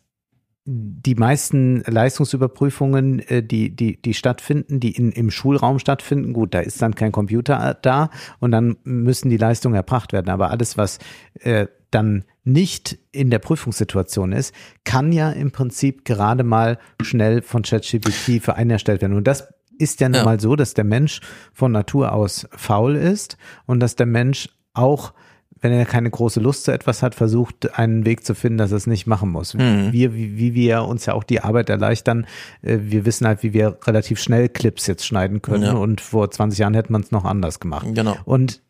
die 0.71 1.15
meisten 1.15 1.83
Leistungsüberprüfungen, 1.87 3.21
äh, 3.21 3.43
die, 3.43 3.75
die, 3.75 4.01
die 4.03 4.13
stattfinden, 4.13 4.81
die 4.81 4.93
in, 4.93 5.13
im 5.13 5.31
Schulraum 5.31 5.79
stattfinden, 5.79 6.35
gut, 6.35 6.53
da 6.53 6.61
ist 6.61 6.83
dann 6.83 6.95
kein 6.95 7.11
Computer 7.11 7.79
da 7.81 8.11
und 8.39 8.51
dann 8.51 8.77
müssen 8.85 9.31
die 9.31 9.39
Leistungen 9.39 9.75
erbracht 9.75 10.13
werden. 10.13 10.29
Aber 10.29 10.51
alles, 10.51 10.77
was 10.77 10.99
äh, 11.41 11.69
dann 11.91 12.25
nicht 12.45 12.99
in 13.13 13.31
der 13.31 13.39
Prüfungssituation 13.39 14.33
ist, 14.33 14.55
kann 14.85 15.11
ja 15.11 15.31
im 15.31 15.53
Prinzip 15.53 16.05
gerade 16.05 16.45
mal 16.45 16.79
schnell 17.01 17.41
von 17.41 17.63
ChatGPT 17.63 18.43
für 18.43 18.57
einen 18.57 18.71
erstellt 18.71 19.01
werden. 19.01 19.17
Und 19.17 19.27
das 19.27 19.49
ist 19.79 20.01
ja 20.01 20.11
nun 20.11 20.19
ja. 20.19 20.25
mal 20.25 20.39
so, 20.39 20.55
dass 20.55 20.75
der 20.75 20.85
Mensch 20.85 21.21
von 21.55 21.73
Natur 21.73 22.13
aus 22.13 22.47
faul 22.51 22.95
ist 22.95 23.39
und 23.65 23.81
dass 23.81 23.97
der 23.97 24.07
Mensch 24.07 24.51
auch 24.75 25.15
wenn 25.61 25.73
er 25.73 25.85
keine 25.85 26.11
große 26.11 26.41
Lust 26.41 26.65
zu 26.65 26.73
etwas 26.73 27.03
hat, 27.03 27.15
versucht, 27.15 27.78
einen 27.78 28.05
Weg 28.05 28.25
zu 28.25 28.35
finden, 28.35 28.59
dass 28.59 28.70
er 28.70 28.77
es 28.77 28.87
nicht 28.87 29.07
machen 29.07 29.31
muss. 29.31 29.55
Mhm. 29.55 29.93
Wir, 29.93 30.15
wie, 30.15 30.39
wie 30.39 30.55
wir 30.55 30.83
uns 30.85 31.07
ja 31.07 31.15
auch 31.15 31.25
die 31.25 31.41
Arbeit 31.41 31.70
erleichtern, 31.70 32.27
äh, 32.62 32.78
wir 32.81 33.05
wissen 33.05 33.27
halt, 33.27 33.43
wie 33.43 33.53
wir 33.53 33.78
relativ 33.85 34.20
schnell 34.20 34.49
Clips 34.49 34.87
jetzt 34.87 35.07
schneiden 35.07 35.43
können 35.43 35.65
ja. 35.65 35.73
und 35.73 36.01
vor 36.01 36.31
20 36.31 36.59
Jahren 36.59 36.75
hätte 36.75 36.93
man 36.93 37.03
es 37.03 37.11
noch 37.11 37.25
anders 37.25 37.61
gemacht. 37.61 37.87
Genau. 37.93 38.17
Und 38.25 38.62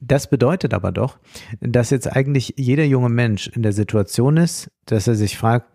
das 0.00 0.28
bedeutet 0.28 0.74
aber 0.74 0.90
doch, 0.90 1.18
dass 1.60 1.90
jetzt 1.90 2.10
eigentlich 2.10 2.54
jeder 2.56 2.84
junge 2.84 3.08
Mensch 3.08 3.46
in 3.46 3.62
der 3.62 3.72
Situation 3.72 4.36
ist, 4.36 4.70
dass 4.86 5.06
er 5.06 5.14
sich 5.14 5.38
fragt, 5.38 5.66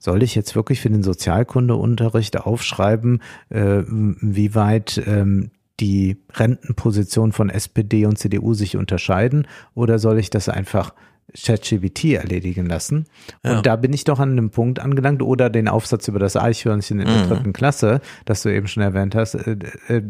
soll 0.00 0.22
ich 0.22 0.34
jetzt 0.34 0.54
wirklich 0.54 0.80
für 0.80 0.90
den 0.90 1.02
Sozialkundeunterricht 1.02 2.38
aufschreiben, 2.38 3.22
äh, 3.50 3.82
wie 3.86 4.54
weit 4.54 5.02
ähm, 5.06 5.50
die 5.80 6.16
Rentenposition 6.32 7.32
von 7.32 7.50
SPD 7.50 8.06
und 8.06 8.18
CDU 8.18 8.54
sich 8.54 8.76
unterscheiden 8.76 9.46
oder 9.74 9.98
soll 9.98 10.18
ich 10.18 10.30
das 10.30 10.48
einfach 10.48 10.94
ChatGPT 11.34 12.14
erledigen 12.14 12.66
lassen. 12.66 13.06
Ja. 13.44 13.56
Und 13.56 13.66
da 13.66 13.76
bin 13.76 13.92
ich 13.92 14.04
doch 14.04 14.20
an 14.20 14.32
einem 14.32 14.50
Punkt 14.50 14.78
angelangt 14.78 15.22
oder 15.22 15.50
den 15.50 15.68
Aufsatz 15.68 16.08
über 16.08 16.18
das 16.18 16.36
Eichhörnchen 16.36 17.00
in 17.00 17.06
der 17.06 17.24
mhm. 17.24 17.28
dritten 17.28 17.52
Klasse, 17.52 18.00
das 18.24 18.42
du 18.42 18.54
eben 18.54 18.68
schon 18.68 18.82
erwähnt 18.82 19.14
hast, 19.14 19.34
äh, 19.34 19.56
äh, 19.88 20.02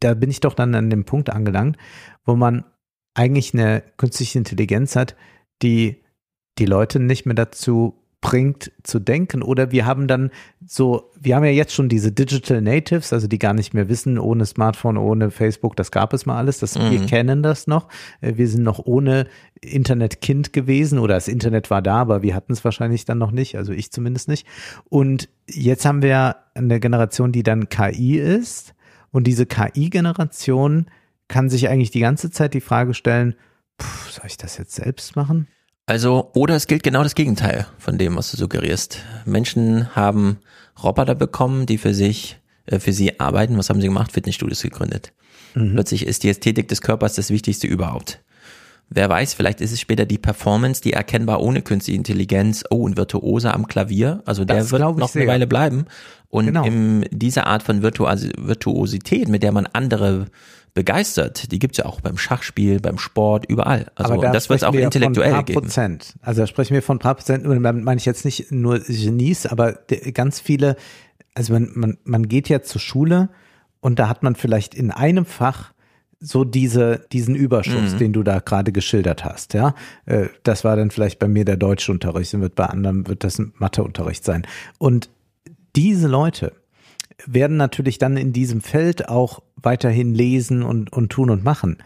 da 0.00 0.14
bin 0.14 0.30
ich 0.30 0.40
doch 0.40 0.54
dann 0.54 0.74
an 0.74 0.90
dem 0.90 1.04
Punkt 1.04 1.30
angelangt, 1.30 1.78
wo 2.24 2.36
man 2.36 2.64
eigentlich 3.14 3.54
eine 3.54 3.82
künstliche 3.96 4.38
Intelligenz 4.38 4.96
hat, 4.96 5.16
die 5.62 6.02
die 6.58 6.66
Leute 6.66 7.00
nicht 7.00 7.26
mehr 7.26 7.34
dazu 7.34 8.04
bringt 8.20 8.72
zu 8.82 8.98
denken. 8.98 9.42
Oder 9.42 9.70
wir 9.70 9.86
haben 9.86 10.08
dann 10.08 10.30
so, 10.66 11.10
wir 11.20 11.36
haben 11.36 11.44
ja 11.44 11.50
jetzt 11.50 11.74
schon 11.74 11.88
diese 11.88 12.12
Digital 12.12 12.62
Natives, 12.62 13.12
also 13.12 13.26
die 13.26 13.38
gar 13.38 13.54
nicht 13.54 13.74
mehr 13.74 13.88
wissen, 13.88 14.18
ohne 14.18 14.46
Smartphone, 14.46 14.96
ohne 14.96 15.30
Facebook, 15.30 15.76
das 15.76 15.90
gab 15.90 16.12
es 16.12 16.26
mal 16.26 16.38
alles. 16.38 16.58
Das, 16.58 16.78
mhm. 16.78 16.90
Wir 16.90 17.06
kennen 17.06 17.42
das 17.42 17.66
noch. 17.66 17.88
Äh, 18.20 18.36
wir 18.36 18.48
sind 18.48 18.62
noch 18.62 18.78
ohne 18.78 19.26
Internetkind 19.60 20.52
gewesen 20.52 20.98
oder 20.98 21.14
das 21.14 21.28
Internet 21.28 21.70
war 21.70 21.82
da, 21.82 21.96
aber 21.96 22.22
wir 22.22 22.34
hatten 22.34 22.52
es 22.52 22.64
wahrscheinlich 22.64 23.04
dann 23.04 23.18
noch 23.18 23.30
nicht, 23.30 23.56
also 23.56 23.72
ich 23.72 23.92
zumindest 23.92 24.28
nicht. 24.28 24.46
Und 24.88 25.28
jetzt 25.46 25.84
haben 25.84 26.02
wir 26.02 26.36
eine 26.54 26.80
Generation, 26.80 27.32
die 27.32 27.42
dann 27.42 27.68
KI 27.68 28.18
ist. 28.18 28.74
Und 29.10 29.26
diese 29.26 29.46
KI-Generation 29.46 30.86
kann 31.28 31.48
sich 31.48 31.68
eigentlich 31.68 31.90
die 31.90 32.00
ganze 32.00 32.30
Zeit 32.30 32.54
die 32.54 32.60
Frage 32.60 32.94
stellen, 32.94 33.34
pff, 33.80 34.10
soll 34.10 34.26
ich 34.26 34.36
das 34.36 34.58
jetzt 34.58 34.74
selbst 34.74 35.14
machen? 35.14 35.46
Also, 35.86 36.30
oder 36.34 36.54
es 36.54 36.66
gilt 36.66 36.82
genau 36.82 37.02
das 37.02 37.14
Gegenteil 37.14 37.66
von 37.78 37.98
dem, 37.98 38.16
was 38.16 38.30
du 38.30 38.38
suggerierst. 38.38 39.00
Menschen 39.26 39.94
haben 39.94 40.38
Roboter 40.82 41.14
bekommen, 41.14 41.66
die 41.66 41.76
für 41.76 41.92
sich, 41.92 42.38
äh, 42.66 42.78
für 42.78 42.92
sie 42.92 43.20
arbeiten. 43.20 43.58
Was 43.58 43.68
haben 43.68 43.80
sie 43.80 43.88
gemacht? 43.88 44.12
Fitnessstudios 44.12 44.62
gegründet. 44.62 45.12
Mhm. 45.54 45.74
Plötzlich 45.74 46.06
ist 46.06 46.22
die 46.22 46.30
Ästhetik 46.30 46.68
des 46.68 46.80
Körpers 46.80 47.14
das 47.14 47.30
Wichtigste 47.30 47.66
überhaupt. 47.66 48.20
Wer 48.90 49.08
weiß, 49.08 49.34
vielleicht 49.34 49.60
ist 49.60 49.72
es 49.72 49.80
später 49.80 50.04
die 50.04 50.18
Performance, 50.18 50.80
die 50.80 50.92
erkennbar 50.92 51.40
ohne 51.40 51.62
künstliche 51.62 51.96
Intelligenz, 51.96 52.64
oh, 52.70 52.86
ein 52.86 52.96
Virtuose 52.96 53.52
am 53.52 53.66
Klavier, 53.66 54.22
also 54.26 54.44
der 54.44 54.58
das 54.58 54.72
wird 54.72 54.82
noch 54.82 55.08
sehr. 55.08 55.22
eine 55.22 55.30
Weile 55.32 55.46
bleiben. 55.46 55.86
Und 56.28 56.46
genau. 56.46 56.64
in 56.64 57.06
dieser 57.10 57.46
Art 57.46 57.62
von 57.62 57.82
Virtuos 57.82 58.28
Virtuosität, 58.36 59.28
mit 59.28 59.42
der 59.42 59.52
man 59.52 59.66
andere 59.72 60.26
begeistert. 60.74 61.52
Die 61.52 61.58
gibt's 61.58 61.78
ja 61.78 61.86
auch 61.86 62.00
beim 62.00 62.18
Schachspiel, 62.18 62.80
beim 62.80 62.98
Sport, 62.98 63.46
überall. 63.48 63.90
Also 63.94 64.12
Aber 64.12 64.22
da 64.22 64.32
das 64.32 64.50
wird 64.50 64.64
auch 64.64 64.74
intellektuell 64.74 65.34
von 65.34 65.44
geben. 65.44 65.60
Prozent. 65.60 66.14
Also 66.20 66.42
da 66.42 66.46
sprechen 66.46 66.74
wir 66.74 66.82
von 66.82 66.98
paar 66.98 67.14
Prozent, 67.14 67.44
meine 67.46 67.96
ich 67.96 68.04
jetzt 68.04 68.24
nicht 68.24 68.50
nur 68.50 68.80
Genies, 68.80 69.46
aber 69.46 69.78
ganz 70.12 70.40
viele, 70.40 70.76
also 71.34 71.52
man, 71.52 71.70
man, 71.74 71.98
man 72.04 72.28
geht 72.28 72.48
ja 72.48 72.62
zur 72.62 72.80
Schule 72.80 73.28
und 73.80 73.98
da 73.98 74.08
hat 74.08 74.22
man 74.22 74.34
vielleicht 74.34 74.74
in 74.74 74.90
einem 74.90 75.24
Fach 75.24 75.72
so 76.18 76.44
diese, 76.44 77.06
diesen 77.12 77.34
Überschuss, 77.34 77.92
mhm. 77.92 77.98
den 77.98 78.12
du 78.12 78.22
da 78.22 78.40
gerade 78.40 78.72
geschildert 78.72 79.24
hast, 79.24 79.54
ja. 79.54 79.74
Äh, 80.06 80.28
das 80.42 80.64
war 80.64 80.74
dann 80.74 80.90
vielleicht 80.90 81.18
bei 81.18 81.28
mir 81.28 81.44
der 81.44 81.56
Deutschunterricht 81.56 82.34
und 82.34 82.40
wird 82.40 82.54
bei 82.54 82.66
anderen 82.66 83.06
wird 83.06 83.24
das 83.24 83.38
ein 83.38 83.52
Matheunterricht 83.58 84.24
sein. 84.24 84.46
Und 84.78 85.10
diese 85.76 86.08
Leute, 86.08 86.52
werden 87.26 87.56
natürlich 87.56 87.98
dann 87.98 88.16
in 88.16 88.32
diesem 88.32 88.60
Feld 88.60 89.08
auch 89.08 89.42
weiterhin 89.56 90.14
lesen 90.14 90.62
und, 90.62 90.92
und 90.92 91.10
tun 91.10 91.30
und 91.30 91.44
machen. 91.44 91.78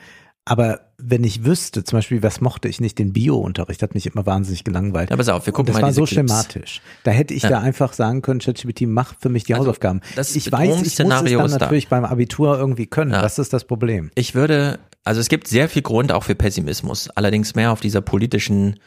Aber 0.45 0.81
wenn 0.97 1.25
ich 1.25 1.45
wüsste, 1.45 1.85
zum 1.85 1.99
Beispiel, 1.99 2.23
was 2.23 2.41
mochte 2.41 2.69
ich 2.69 2.81
nicht, 2.81 2.99
den 2.99 3.13
Bio-Unterricht, 3.13 3.83
hat 3.83 3.95
mich 3.95 4.07
immer 4.07 4.25
wahnsinnig 4.25 4.65
gelangweilt. 4.65 5.11
Aber 5.13 5.19
pass 5.19 5.29
auf, 5.29 5.45
wir 5.45 5.53
gucken 5.53 5.75
und 5.75 5.75
das 5.75 5.83
mal 5.83 5.89
war 5.89 5.93
so 5.93 6.05
Clips. 6.05 6.15
schematisch. 6.15 6.81
Da 7.05 7.11
hätte 7.11 7.35
ich 7.35 7.43
ja. 7.43 7.51
da 7.51 7.61
einfach 7.61 7.93
sagen 7.93 8.23
können, 8.23 8.41
ChatGPT, 8.41 8.83
mach 8.87 9.15
für 9.21 9.29
mich 9.29 9.45
die 9.45 9.53
also, 9.53 9.67
Hausaufgaben. 9.67 10.01
Das 10.17 10.35
ich 10.35 10.51
weiß, 10.51 10.71
ich 10.71 10.79
muss 10.79 10.87
es 10.87 10.95
dann 10.95 11.09
natürlich 11.09 11.89
da. 11.89 12.01
beim 12.01 12.05
Abitur 12.07 12.59
irgendwie 12.59 12.87
können. 12.87 13.13
Ja. 13.13 13.21
Das 13.21 13.39
ist 13.39 13.53
das 13.53 13.65
Problem. 13.65 14.11
Ich 14.15 14.35
würde, 14.35 14.79
also 15.05 15.21
es 15.21 15.29
gibt 15.29 15.49
sehr 15.49 15.69
viel 15.69 15.83
Grund 15.83 16.11
auch 16.13 16.25
für 16.25 16.35
Pessimismus. 16.35 17.11
Allerdings 17.11 17.55
mehr 17.55 17.71
auf 17.71 17.81
dieser 17.81 18.01
politischen 18.01 18.81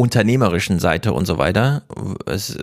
unternehmerischen 0.00 0.78
Seite 0.78 1.12
und 1.12 1.26
so 1.26 1.36
weiter. 1.36 1.82
Es, 2.24 2.58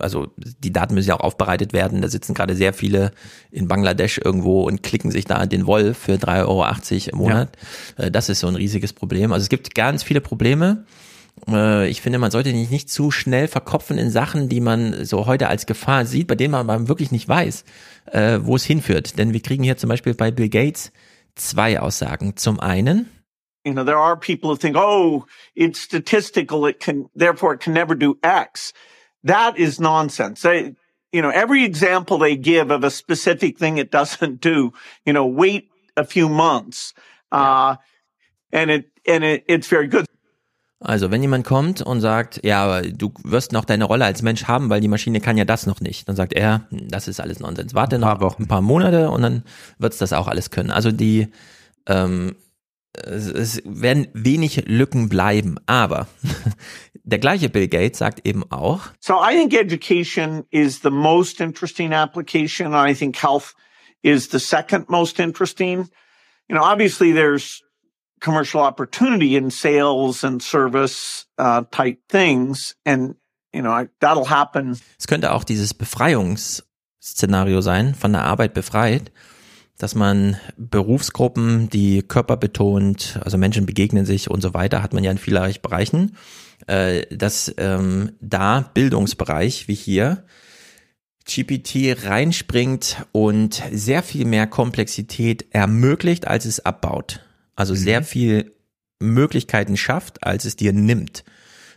also 0.00 0.26
die 0.36 0.72
Daten 0.72 0.94
müssen 0.94 1.08
ja 1.08 1.14
auch 1.14 1.20
aufbereitet 1.20 1.72
werden. 1.72 2.02
Da 2.02 2.08
sitzen 2.08 2.34
gerade 2.34 2.56
sehr 2.56 2.72
viele 2.72 3.12
in 3.52 3.68
Bangladesch 3.68 4.18
irgendwo 4.22 4.62
und 4.64 4.82
klicken 4.82 5.12
sich 5.12 5.26
da 5.26 5.46
den 5.46 5.66
Wolf 5.66 5.96
für 5.96 6.14
3,80 6.14 6.42
Euro 6.44 7.10
im 7.12 7.18
Monat. 7.18 7.56
Ja. 7.96 8.04
Äh, 8.04 8.10
das 8.10 8.28
ist 8.28 8.40
so 8.40 8.48
ein 8.48 8.56
riesiges 8.56 8.92
Problem. 8.92 9.32
Also 9.32 9.44
es 9.44 9.48
gibt 9.48 9.76
ganz 9.76 10.02
viele 10.02 10.20
Probleme. 10.20 10.84
Äh, 11.48 11.88
ich 11.88 12.00
finde, 12.00 12.18
man 12.18 12.32
sollte 12.32 12.52
nicht, 12.52 12.72
nicht 12.72 12.90
zu 12.90 13.12
schnell 13.12 13.46
verkopfen 13.46 13.96
in 13.96 14.10
Sachen, 14.10 14.48
die 14.48 14.60
man 14.60 15.04
so 15.04 15.26
heute 15.26 15.46
als 15.46 15.66
Gefahr 15.66 16.04
sieht, 16.04 16.26
bei 16.26 16.34
denen 16.34 16.66
man 16.66 16.88
wirklich 16.88 17.12
nicht 17.12 17.28
weiß, 17.28 17.64
äh, 18.10 18.40
wo 18.42 18.56
es 18.56 18.64
hinführt. 18.64 19.18
Denn 19.18 19.32
wir 19.32 19.40
kriegen 19.40 19.62
hier 19.62 19.76
zum 19.76 19.88
Beispiel 19.88 20.14
bei 20.14 20.32
Bill 20.32 20.48
Gates 20.48 20.90
zwei 21.36 21.78
Aussagen. 21.78 22.36
Zum 22.36 22.58
einen, 22.58 23.08
You 23.66 23.74
know, 23.74 23.82
there 23.82 23.98
are 23.98 24.16
people 24.16 24.50
who 24.50 24.56
think, 24.56 24.76
oh, 24.78 25.26
it's 25.56 25.80
statistical. 25.80 26.66
It 26.66 26.78
can, 26.78 27.10
therefore 27.16 27.54
it 27.54 27.58
can 27.58 27.72
never 27.72 27.96
do 27.96 28.16
X. 28.22 28.72
That 29.24 29.58
is 29.58 29.80
nonsense. 29.80 30.42
They, 30.42 30.76
you 31.10 31.20
know, 31.20 31.30
every 31.30 31.64
example 31.64 32.16
they 32.16 32.36
give 32.36 32.70
of 32.70 32.84
a 32.84 32.90
specific 32.92 33.58
thing 33.58 33.78
it 33.78 33.90
doesn't 33.90 34.40
do, 34.40 34.72
you 35.04 35.12
know, 35.12 35.26
wait 35.26 35.68
a 35.96 36.04
few 36.04 36.28
months. 36.28 36.94
Uh, 37.32 37.74
and 38.52 38.70
it, 38.70 38.92
and 39.04 39.24
it, 39.24 39.44
it's 39.48 39.66
very 39.66 39.88
good. 39.88 40.06
Also, 40.78 41.10
wenn 41.10 41.22
jemand 41.22 41.44
kommt 41.44 41.82
und 41.82 42.00
sagt, 42.00 42.44
ja, 42.44 42.62
aber 42.62 42.82
du 42.82 43.12
wirst 43.24 43.50
noch 43.50 43.64
deine 43.64 43.86
Rolle 43.86 44.04
als 44.04 44.22
Mensch 44.22 44.44
haben, 44.44 44.70
weil 44.70 44.80
die 44.80 44.88
Maschine 44.88 45.20
kann 45.20 45.36
ja 45.36 45.44
das 45.44 45.66
noch 45.66 45.80
nicht, 45.80 46.08
dann 46.08 46.14
sagt 46.14 46.34
er, 46.34 46.66
hm, 46.68 46.88
das 46.88 47.08
ist 47.08 47.18
alles 47.18 47.40
Nonsens. 47.40 47.74
Warte 47.74 47.98
noch 47.98 48.38
ein 48.38 48.46
paar 48.46 48.60
Monate 48.60 49.10
und 49.10 49.22
dann 49.22 49.42
wird's 49.78 49.98
das 49.98 50.12
auch 50.12 50.28
alles 50.28 50.50
können. 50.50 50.70
Also 50.70 50.92
die 50.92 51.32
ähm, 51.86 52.36
es 53.04 53.62
werden 53.64 54.08
wenig 54.12 54.64
Lücken 54.66 55.08
bleiben, 55.08 55.58
aber 55.66 56.08
der 57.04 57.18
gleiche 57.18 57.48
Bill 57.48 57.68
Gates 57.68 57.98
sagt 57.98 58.26
eben 58.26 58.50
auch. 58.50 58.82
So 59.00 59.14
I 59.14 59.36
think 59.36 59.54
education 59.54 60.44
is 60.50 60.80
the 60.82 60.90
most 60.90 61.40
interesting 61.40 61.92
application. 61.92 62.74
I 62.74 62.94
think 62.94 63.16
health 63.16 63.54
is 64.02 64.28
the 64.30 64.38
second 64.38 64.88
most 64.88 65.18
interesting. 65.18 65.88
You 66.48 66.56
know, 66.56 66.62
obviously 66.62 67.12
there's 67.12 67.62
commercial 68.20 68.60
opportunity 68.60 69.36
in 69.36 69.50
sales 69.50 70.24
and 70.24 70.42
service 70.42 71.26
uh, 71.38 71.62
type 71.70 71.98
things 72.08 72.74
and 72.84 73.16
you 73.52 73.62
know, 73.62 73.86
that'll 74.00 74.28
happen. 74.28 74.78
Es 74.98 75.06
könnte 75.06 75.32
auch 75.32 75.44
dieses 75.44 75.72
Befreiungsszenario 75.72 77.62
sein, 77.62 77.94
von 77.94 78.12
der 78.12 78.24
Arbeit 78.24 78.52
befreit 78.52 79.10
dass 79.78 79.94
man 79.94 80.36
Berufsgruppen, 80.56 81.68
die 81.68 82.02
körperbetont, 82.02 83.20
also 83.22 83.36
Menschen 83.36 83.66
begegnen 83.66 84.06
sich 84.06 84.30
und 84.30 84.40
so 84.40 84.54
weiter, 84.54 84.82
hat 84.82 84.94
man 84.94 85.04
ja 85.04 85.10
in 85.10 85.18
vielerlei 85.18 85.54
Bereichen, 85.60 86.16
äh, 86.66 87.06
dass 87.14 87.54
ähm, 87.58 88.12
da 88.20 88.70
Bildungsbereich 88.74 89.68
wie 89.68 89.74
hier 89.74 90.24
GPT 91.26 92.04
reinspringt 92.04 93.04
und 93.12 93.62
sehr 93.72 94.02
viel 94.02 94.24
mehr 94.24 94.46
Komplexität 94.46 95.46
ermöglicht, 95.50 96.26
als 96.26 96.44
es 96.44 96.64
abbaut. 96.64 97.20
Also 97.56 97.74
mhm. 97.74 97.78
sehr 97.78 98.02
viel 98.02 98.52
Möglichkeiten 99.00 99.76
schafft, 99.76 100.24
als 100.24 100.44
es 100.44 100.56
dir 100.56 100.72
nimmt. 100.72 101.24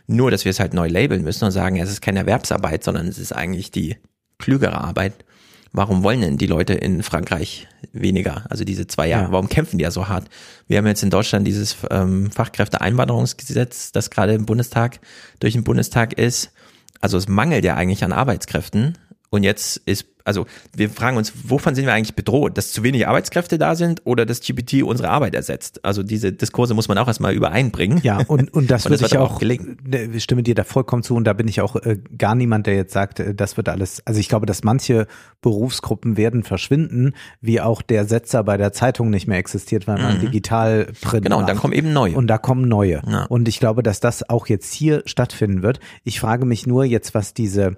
Nur, 0.06 0.30
dass 0.30 0.44
wir 0.44 0.50
es 0.50 0.60
halt 0.60 0.72
neu 0.72 0.88
labeln 0.88 1.22
müssen 1.22 1.44
und 1.44 1.50
sagen, 1.50 1.76
es 1.76 1.90
ist 1.90 2.00
keine 2.00 2.20
Erwerbsarbeit, 2.20 2.82
sondern 2.82 3.06
es 3.08 3.18
ist 3.18 3.32
eigentlich 3.32 3.70
die 3.70 3.96
klügere 4.38 4.80
Arbeit. 4.80 5.24
Warum 5.72 6.02
wollen 6.02 6.20
denn 6.20 6.38
die 6.38 6.48
Leute 6.48 6.74
in 6.74 7.02
Frankreich 7.02 7.68
weniger? 7.92 8.44
Also 8.50 8.64
diese 8.64 8.88
zwei 8.88 9.06
Jahre, 9.06 9.26
ja. 9.26 9.32
warum 9.32 9.48
kämpfen 9.48 9.78
die 9.78 9.84
ja 9.84 9.92
so 9.92 10.08
hart? 10.08 10.28
Wir 10.66 10.78
haben 10.78 10.86
jetzt 10.86 11.02
in 11.02 11.10
Deutschland 11.10 11.46
dieses 11.46 11.76
ähm, 11.90 12.30
Fachkräfteeinwanderungsgesetz, 12.32 13.92
das 13.92 14.10
gerade 14.10 14.34
im 14.34 14.46
Bundestag 14.46 14.98
durch 15.38 15.52
den 15.52 15.62
Bundestag 15.62 16.14
ist. 16.14 16.50
Also 17.00 17.16
es 17.16 17.28
mangelt 17.28 17.64
ja 17.64 17.76
eigentlich 17.76 18.02
an 18.02 18.12
Arbeitskräften. 18.12 18.98
Und 19.30 19.44
jetzt 19.44 19.76
ist 19.86 20.06
also 20.24 20.46
wir 20.74 20.90
fragen 20.90 21.16
uns, 21.16 21.32
wovon 21.44 21.74
sind 21.74 21.86
wir 21.86 21.92
eigentlich 21.92 22.14
bedroht? 22.14 22.56
Dass 22.56 22.72
zu 22.72 22.82
wenig 22.82 23.06
Arbeitskräfte 23.06 23.58
da 23.58 23.74
sind 23.74 24.02
oder 24.04 24.26
dass 24.26 24.40
GPT 24.40 24.82
unsere 24.82 25.10
Arbeit 25.10 25.34
ersetzt? 25.34 25.84
Also 25.84 26.02
diese 26.02 26.32
Diskurse 26.32 26.74
muss 26.74 26.88
man 26.88 26.98
auch 26.98 27.08
erstmal 27.08 27.34
übereinbringen. 27.34 28.00
Ja, 28.02 28.18
und, 28.26 28.52
und 28.52 28.70
das, 28.70 28.86
und 28.86 28.92
das 28.92 29.00
wird 29.00 29.12
ich 29.12 29.18
auch, 29.18 29.34
auch 29.34 29.38
gelingen. 29.38 29.78
Ne, 29.86 30.04
ich 30.14 30.22
stimme 30.22 30.42
dir 30.42 30.54
da 30.54 30.64
vollkommen 30.64 31.02
zu 31.02 31.14
und 31.14 31.24
da 31.24 31.32
bin 31.32 31.48
ich 31.48 31.60
auch 31.60 31.76
äh, 31.76 31.98
gar 32.16 32.34
niemand, 32.34 32.66
der 32.66 32.76
jetzt 32.76 32.92
sagt, 32.92 33.20
äh, 33.20 33.34
das 33.34 33.56
wird 33.56 33.68
alles, 33.68 34.02
also 34.06 34.20
ich 34.20 34.28
glaube, 34.28 34.46
dass 34.46 34.62
manche 34.62 35.06
Berufsgruppen 35.42 36.16
werden 36.16 36.42
verschwinden, 36.42 37.14
wie 37.40 37.60
auch 37.60 37.82
der 37.82 38.04
Setzer 38.04 38.44
bei 38.44 38.56
der 38.56 38.72
Zeitung 38.72 39.10
nicht 39.10 39.26
mehr 39.26 39.38
existiert, 39.38 39.86
weil 39.86 39.98
man 40.00 40.18
mhm. 40.18 40.20
digital 40.20 40.86
print 41.00 41.24
Genau, 41.24 41.38
und 41.38 41.48
dann 41.48 41.56
kommen 41.56 41.72
eben 41.72 41.92
neue. 41.92 42.14
Und 42.14 42.26
da 42.26 42.38
kommen 42.38 42.68
neue. 42.68 43.02
Ja. 43.06 43.24
Und 43.24 43.48
ich 43.48 43.58
glaube, 43.58 43.82
dass 43.82 44.00
das 44.00 44.28
auch 44.28 44.46
jetzt 44.46 44.72
hier 44.72 45.02
stattfinden 45.06 45.62
wird. 45.62 45.80
Ich 46.04 46.20
frage 46.20 46.44
mich 46.44 46.66
nur 46.66 46.84
jetzt, 46.84 47.14
was 47.14 47.34
diese 47.34 47.76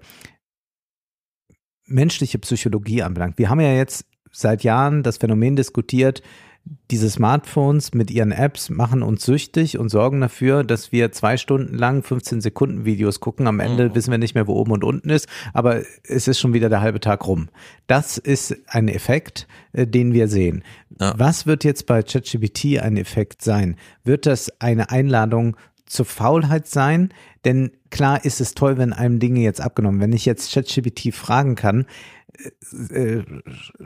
menschliche 1.93 2.39
Psychologie 2.39 3.03
anbelangt. 3.03 3.39
Wir 3.39 3.51
haben 3.51 3.61
ja 3.61 3.75
jetzt 3.75 4.07
seit 4.31 4.65
Jahren 4.65 5.03
das 5.03 5.19
Phänomen 5.19 5.57
diskutiert, 5.57 6.23
diese 6.91 7.11
Smartphones 7.11 7.93
mit 7.95 8.11
ihren 8.11 8.33
Apps 8.33 8.71
machen 8.71 9.03
uns 9.03 9.25
süchtig 9.25 9.79
und 9.79 9.89
sorgen 9.89 10.21
dafür, 10.21 10.63
dass 10.63 10.93
wir 10.93 11.11
zwei 11.11 11.37
Stunden 11.37 11.75
lang 11.75 12.03
15 12.03 12.41
Sekunden 12.41 12.85
Videos 12.85 13.19
gucken. 13.19 13.47
Am 13.47 13.61
Ende 13.61 13.89
mhm. 13.89 13.95
wissen 13.95 14.11
wir 14.11 14.19
nicht 14.19 14.35
mehr, 14.35 14.47
wo 14.47 14.55
oben 14.55 14.73
und 14.73 14.85
unten 14.85 15.11
ist, 15.11 15.27
aber 15.55 15.83
es 16.05 16.29
ist 16.29 16.39
schon 16.39 16.53
wieder 16.53 16.69
der 16.69 16.81
halbe 16.81 17.01
Tag 17.01 17.27
rum. 17.27 17.49
Das 17.87 18.19
ist 18.19 18.57
ein 18.69 18.89
Effekt, 18.89 19.49
äh, 19.73 19.87
den 19.87 20.13
wir 20.13 20.29
sehen. 20.29 20.63
Ja. 21.01 21.15
Was 21.17 21.47
wird 21.47 21.65
jetzt 21.65 21.87
bei 21.87 22.03
ChatGPT 22.03 22.79
ein 22.81 22.97
Effekt 22.97 23.43
sein? 23.43 23.77
Wird 24.05 24.27
das 24.27 24.61
eine 24.61 24.91
Einladung 24.91 25.57
zur 25.93 26.07
Faulheit 26.07 26.67
sein? 26.67 27.13
Denn 27.45 27.73
klar 27.91 28.25
ist 28.25 28.41
es 28.41 28.55
toll, 28.55 28.79
wenn 28.79 28.93
einem 28.93 29.19
Dinge 29.19 29.41
jetzt 29.41 29.61
abgenommen. 29.61 30.01
Wenn 30.01 30.13
ich 30.13 30.25
jetzt 30.25 30.53
ChatGPT 30.53 31.15
fragen 31.15 31.55
kann, 31.55 31.87
äh, 32.93 33.19
äh, 33.19 33.25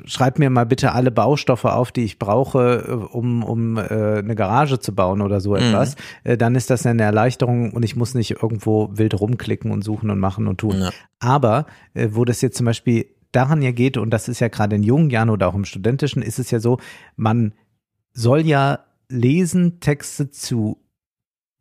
schreib 0.05 0.39
mir 0.39 0.49
mal 0.51 0.67
bitte 0.67 0.93
alle 0.93 1.11
Baustoffe 1.11 1.65
auf, 1.65 1.91
die 1.91 2.05
ich 2.05 2.21
brauche, 2.21 2.85
äh, 2.87 2.93
um, 2.93 3.43
um 3.43 3.77
äh, 3.77 3.81
eine 3.81 4.37
Garage 4.37 4.79
zu 4.79 4.95
bauen 4.95 5.21
oder 5.21 5.41
so 5.41 5.57
etwas, 5.57 5.97
mhm. 5.97 6.31
äh, 6.31 6.37
dann 6.37 6.55
ist 6.55 6.71
das 6.71 6.87
eine 6.87 7.03
Erleichterung 7.03 7.73
und 7.73 7.83
ich 7.83 7.97
muss 7.97 8.15
nicht 8.15 8.31
irgendwo 8.43 8.91
wild 8.93 9.19
rumklicken 9.19 9.73
und 9.73 9.83
suchen 9.83 10.11
und 10.11 10.21
machen 10.21 10.47
und 10.47 10.59
tun. 10.59 10.79
Ja. 10.79 10.91
Aber 11.19 11.67
äh, 11.95 12.11
wo 12.13 12.25
das 12.25 12.41
jetzt 12.41 12.57
zum 12.57 12.67
Beispiel 12.67 13.07
daran 13.33 13.63
ja 13.63 13.73
geht, 13.73 13.97
und 13.97 14.11
das 14.11 14.29
ist 14.29 14.39
ja 14.39 14.47
gerade 14.49 14.77
in 14.77 14.85
jungen 14.85 15.11
Jahren 15.11 15.31
oder 15.31 15.49
auch 15.49 15.55
im 15.57 15.65
studentischen, 15.65 16.23
ist 16.23 16.39
es 16.39 16.53
ja 16.53 16.61
so, 16.61 16.79
man 17.17 17.53
soll 18.13 18.47
ja 18.47 18.79
lesen, 19.09 19.81
Texte 19.81 20.31
zu 20.31 20.86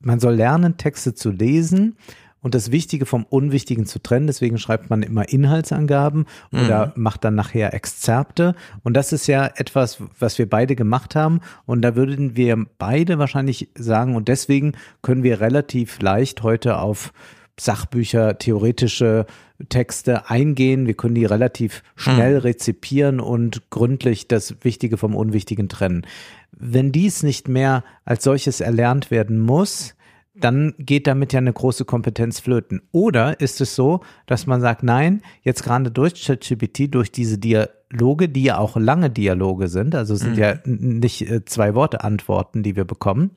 man 0.06 0.20
soll 0.20 0.36
lernen, 0.36 0.78
Texte 0.78 1.16
zu 1.16 1.32
lesen 1.32 1.98
und 2.46 2.54
das 2.54 2.72
Wichtige 2.72 3.08
vom 3.08 3.24
Unwichtigen 3.24 3.88
zu 3.88 3.98
trennen. 3.98 4.28
Deswegen 4.28 4.60
schreibt 4.60 4.92
man 4.92 5.02
immer 5.02 5.28
Inhaltsangaben 5.28 6.26
oder 6.52 6.94
mhm. 6.96 7.02
macht 7.02 7.24
dann 7.24 7.34
nachher 7.34 7.74
Exzerpte. 7.74 8.54
Und 8.84 8.94
das 8.94 9.12
ist 9.14 9.26
ja 9.26 9.48
etwas, 9.56 9.98
was 10.20 10.38
wir 10.38 10.48
beide 10.48 10.76
gemacht 10.76 11.16
haben. 11.16 11.42
Und 11.66 11.82
da 11.82 11.96
würden 11.96 12.36
wir 12.36 12.64
beide 12.78 13.18
wahrscheinlich 13.18 13.70
sagen, 13.74 14.16
und 14.16 14.28
deswegen 14.28 14.74
können 15.02 15.24
wir 15.24 15.42
relativ 15.42 16.00
leicht 16.02 16.44
heute 16.44 16.78
auf 16.78 17.14
Sachbücher, 17.60 18.38
theoretische 18.38 19.26
Texte 19.70 20.30
eingehen. 20.30 20.86
Wir 20.86 20.94
können 20.94 21.16
die 21.16 21.26
relativ 21.26 21.82
schnell 21.96 22.36
mhm. 22.36 22.42
rezipieren 22.42 23.20
und 23.20 23.72
gründlich 23.72 24.28
das 24.28 24.56
Wichtige 24.62 24.98
vom 24.98 25.16
Unwichtigen 25.16 25.68
trennen. 25.68 26.06
Wenn 26.52 26.92
dies 26.92 27.24
nicht 27.24 27.48
mehr 27.48 27.84
als 28.04 28.24
solches 28.24 28.62
erlernt 28.62 29.10
werden 29.10 29.40
muss, 29.40 29.95
dann 30.38 30.74
geht 30.78 31.08
damit 31.08 31.34
ja 31.34 31.40
eine 31.40 31.54
große 31.54 31.86
Kompetenz 31.86 32.40
flöten. 32.40 32.82
Oder 32.92 33.40
ist 33.40 33.62
es 33.62 33.76
so, 33.76 34.02
dass 34.26 34.48
man 34.48 34.62
sagt, 34.62 34.84
nein, 34.84 35.22
jetzt 35.42 35.64
gerade 35.64 35.92
durch 35.92 36.26
ChatGPT, 36.26 36.94
durch 36.94 37.12
diese 37.12 37.38
Dialoge, 37.38 38.30
die 38.30 38.44
ja 38.44 38.58
auch 38.58 38.76
lange 38.76 39.10
Dialoge 39.10 39.68
sind, 39.68 39.96
also 39.96 40.16
sind 40.16 40.34
mhm. 40.34 40.40
ja 40.40 40.56
nicht 40.66 41.30
äh, 41.30 41.46
zwei 41.46 41.74
Worte 41.74 42.04
Antworten, 42.04 42.64
die 42.64 42.76
wir 42.76 42.86
bekommen, 42.86 43.32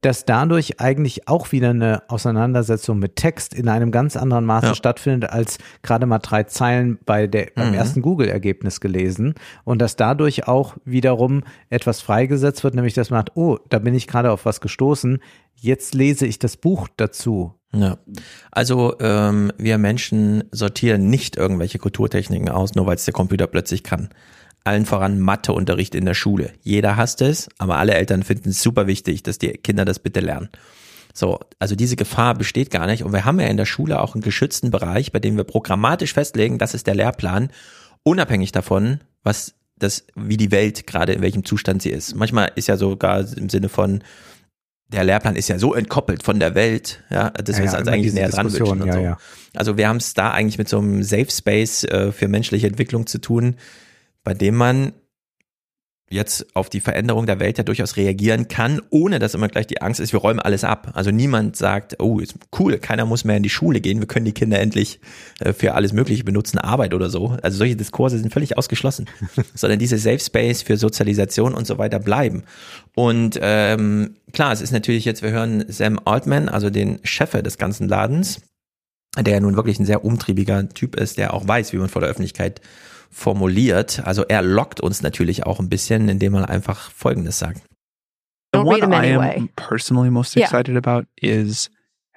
dass 0.00 0.24
dadurch 0.24 0.80
eigentlich 0.80 1.26
auch 1.26 1.50
wieder 1.50 1.70
eine 1.70 2.02
Auseinandersetzung 2.08 2.98
mit 2.98 3.16
Text 3.16 3.52
in 3.52 3.68
einem 3.68 3.90
ganz 3.90 4.16
anderen 4.16 4.44
Maße 4.44 4.68
ja. 4.68 4.74
stattfindet, 4.74 5.30
als 5.30 5.58
gerade 5.82 6.06
mal 6.06 6.20
drei 6.20 6.44
Zeilen 6.44 6.98
bei 7.04 7.26
der, 7.26 7.48
beim 7.54 7.70
mhm. 7.70 7.74
ersten 7.74 8.02
Google-Ergebnis 8.02 8.80
gelesen. 8.80 9.34
Und 9.64 9.80
dass 9.82 9.96
dadurch 9.96 10.46
auch 10.46 10.76
wiederum 10.84 11.42
etwas 11.68 12.00
freigesetzt 12.00 12.62
wird, 12.62 12.74
nämlich 12.74 12.94
dass 12.94 13.10
man 13.10 13.18
hat, 13.18 13.36
oh, 13.36 13.58
da 13.70 13.80
bin 13.80 13.94
ich 13.94 14.06
gerade 14.06 14.30
auf 14.30 14.44
was 14.44 14.60
gestoßen, 14.60 15.18
jetzt 15.56 15.94
lese 15.94 16.26
ich 16.26 16.38
das 16.38 16.56
Buch 16.56 16.86
dazu. 16.96 17.54
Ja, 17.72 17.98
also 18.50 18.94
ähm, 19.00 19.52
wir 19.58 19.76
Menschen 19.78 20.44
sortieren 20.52 21.10
nicht 21.10 21.36
irgendwelche 21.36 21.78
Kulturtechniken 21.78 22.48
aus, 22.48 22.74
nur 22.74 22.86
weil 22.86 22.96
es 22.96 23.04
der 23.04 23.12
Computer 23.12 23.46
plötzlich 23.46 23.82
kann 23.82 24.08
allen 24.68 24.86
voran 24.86 25.18
Matheunterricht 25.18 25.94
in 25.94 26.04
der 26.04 26.14
Schule. 26.14 26.52
Jeder 26.62 26.96
hasst 26.96 27.22
es, 27.22 27.48
aber 27.58 27.78
alle 27.78 27.94
Eltern 27.94 28.22
finden 28.22 28.50
es 28.50 28.62
super 28.62 28.86
wichtig, 28.86 29.22
dass 29.22 29.38
die 29.38 29.48
Kinder 29.48 29.84
das 29.84 29.98
bitte 29.98 30.20
lernen. 30.20 30.48
So, 31.14 31.40
also 31.58 31.74
diese 31.74 31.96
Gefahr 31.96 32.34
besteht 32.34 32.70
gar 32.70 32.86
nicht. 32.86 33.02
Und 33.02 33.12
wir 33.12 33.24
haben 33.24 33.40
ja 33.40 33.48
in 33.48 33.56
der 33.56 33.66
Schule 33.66 34.00
auch 34.00 34.14
einen 34.14 34.22
geschützten 34.22 34.70
Bereich, 34.70 35.10
bei 35.10 35.18
dem 35.18 35.36
wir 35.36 35.44
programmatisch 35.44 36.12
festlegen, 36.12 36.58
das 36.58 36.74
ist 36.74 36.86
der 36.86 36.94
Lehrplan, 36.94 37.50
unabhängig 38.04 38.52
davon, 38.52 39.00
was 39.24 39.54
das, 39.76 40.06
wie 40.14 40.36
die 40.36 40.52
Welt 40.52 40.86
gerade 40.86 41.12
in 41.12 41.22
welchem 41.22 41.44
Zustand 41.44 41.82
sie 41.82 41.90
ist. 41.90 42.14
Manchmal 42.14 42.52
ist 42.54 42.68
ja 42.68 42.76
sogar 42.76 43.24
im 43.36 43.48
Sinne 43.48 43.68
von, 43.68 44.02
der 44.88 45.04
Lehrplan 45.04 45.36
ist 45.36 45.48
ja 45.48 45.58
so 45.58 45.74
entkoppelt 45.74 46.22
von 46.22 46.40
der 46.40 46.54
Welt, 46.54 47.02
ja, 47.10 47.30
dass 47.30 47.56
ja, 47.56 47.62
wir 47.62 47.66
es 47.66 47.72
ja, 47.72 47.78
also 47.78 47.90
eigentlich 47.90 48.14
näher 48.14 48.30
dran 48.30 48.52
wünschen 48.52 48.82
und 48.82 48.86
ja, 48.86 48.94
so. 48.94 49.58
Also 49.58 49.76
wir 49.76 49.88
haben 49.88 49.98
es 49.98 50.14
da 50.14 50.30
eigentlich 50.30 50.58
mit 50.58 50.68
so 50.68 50.78
einem 50.78 51.02
Safe 51.02 51.30
Space 51.30 51.84
äh, 51.84 52.10
für 52.12 52.28
menschliche 52.28 52.66
Entwicklung 52.66 53.06
zu 53.06 53.18
tun, 53.18 53.56
bei 54.28 54.34
dem 54.34 54.56
man 54.56 54.92
jetzt 56.10 56.54
auf 56.54 56.68
die 56.68 56.80
Veränderung 56.80 57.24
der 57.24 57.40
Welt 57.40 57.56
ja 57.56 57.64
durchaus 57.64 57.96
reagieren 57.96 58.46
kann, 58.46 58.82
ohne 58.90 59.18
dass 59.18 59.32
immer 59.32 59.48
gleich 59.48 59.66
die 59.66 59.80
Angst 59.80 60.00
ist, 60.00 60.12
wir 60.12 60.20
räumen 60.20 60.38
alles 60.38 60.64
ab. 60.64 60.90
Also 60.92 61.10
niemand 61.10 61.56
sagt, 61.56 61.96
oh, 61.98 62.18
ist 62.18 62.34
cool, 62.58 62.76
keiner 62.76 63.06
muss 63.06 63.24
mehr 63.24 63.38
in 63.38 63.42
die 63.42 63.48
Schule 63.48 63.80
gehen, 63.80 64.00
wir 64.00 64.06
können 64.06 64.26
die 64.26 64.32
Kinder 64.32 64.60
endlich 64.60 65.00
äh, 65.40 65.54
für 65.54 65.72
alles 65.72 65.94
Mögliche 65.94 66.24
benutzen, 66.24 66.58
Arbeit 66.58 66.92
oder 66.92 67.08
so. 67.08 67.38
Also 67.40 67.56
solche 67.56 67.74
Diskurse 67.74 68.18
sind 68.18 68.30
völlig 68.30 68.58
ausgeschlossen, 68.58 69.06
sondern 69.54 69.78
diese 69.78 69.96
Safe 69.96 70.18
Space 70.18 70.60
für 70.60 70.76
Sozialisation 70.76 71.54
und 71.54 71.66
so 71.66 71.78
weiter 71.78 71.98
bleiben. 71.98 72.42
Und 72.94 73.38
ähm, 73.40 74.16
klar, 74.34 74.52
es 74.52 74.60
ist 74.60 74.72
natürlich 74.72 75.06
jetzt, 75.06 75.22
wir 75.22 75.30
hören 75.30 75.64
Sam 75.68 75.98
Altman, 76.04 76.50
also 76.50 76.68
den 76.68 77.00
Chef 77.02 77.30
des 77.30 77.56
ganzen 77.56 77.88
Ladens, 77.88 78.42
der 79.18 79.32
ja 79.32 79.40
nun 79.40 79.56
wirklich 79.56 79.78
ein 79.78 79.86
sehr 79.86 80.04
umtriebiger 80.04 80.68
Typ 80.68 80.96
ist, 80.96 81.16
der 81.16 81.32
auch 81.32 81.48
weiß, 81.48 81.72
wie 81.72 81.78
man 81.78 81.88
vor 81.88 82.02
der 82.02 82.10
Öffentlichkeit 82.10 82.60
formuliert. 83.10 84.00
Also 84.04 84.24
er 84.28 84.42
lockt 84.42 84.80
uns 84.80 85.02
natürlich 85.02 85.46
auch 85.46 85.60
ein 85.60 85.68
bisschen, 85.68 86.08
indem 86.08 86.32
man 86.32 86.44
einfach 86.44 86.90
Folgendes 86.90 87.38
sagt. 87.38 87.62
The 88.52 88.60
one 88.60 88.94
I 88.94 89.06
am 89.06 89.48
personally 89.56 90.10
most 90.10 90.36
excited 90.36 90.72
yeah. 90.72 90.78
about 90.78 91.06
is 91.20 91.68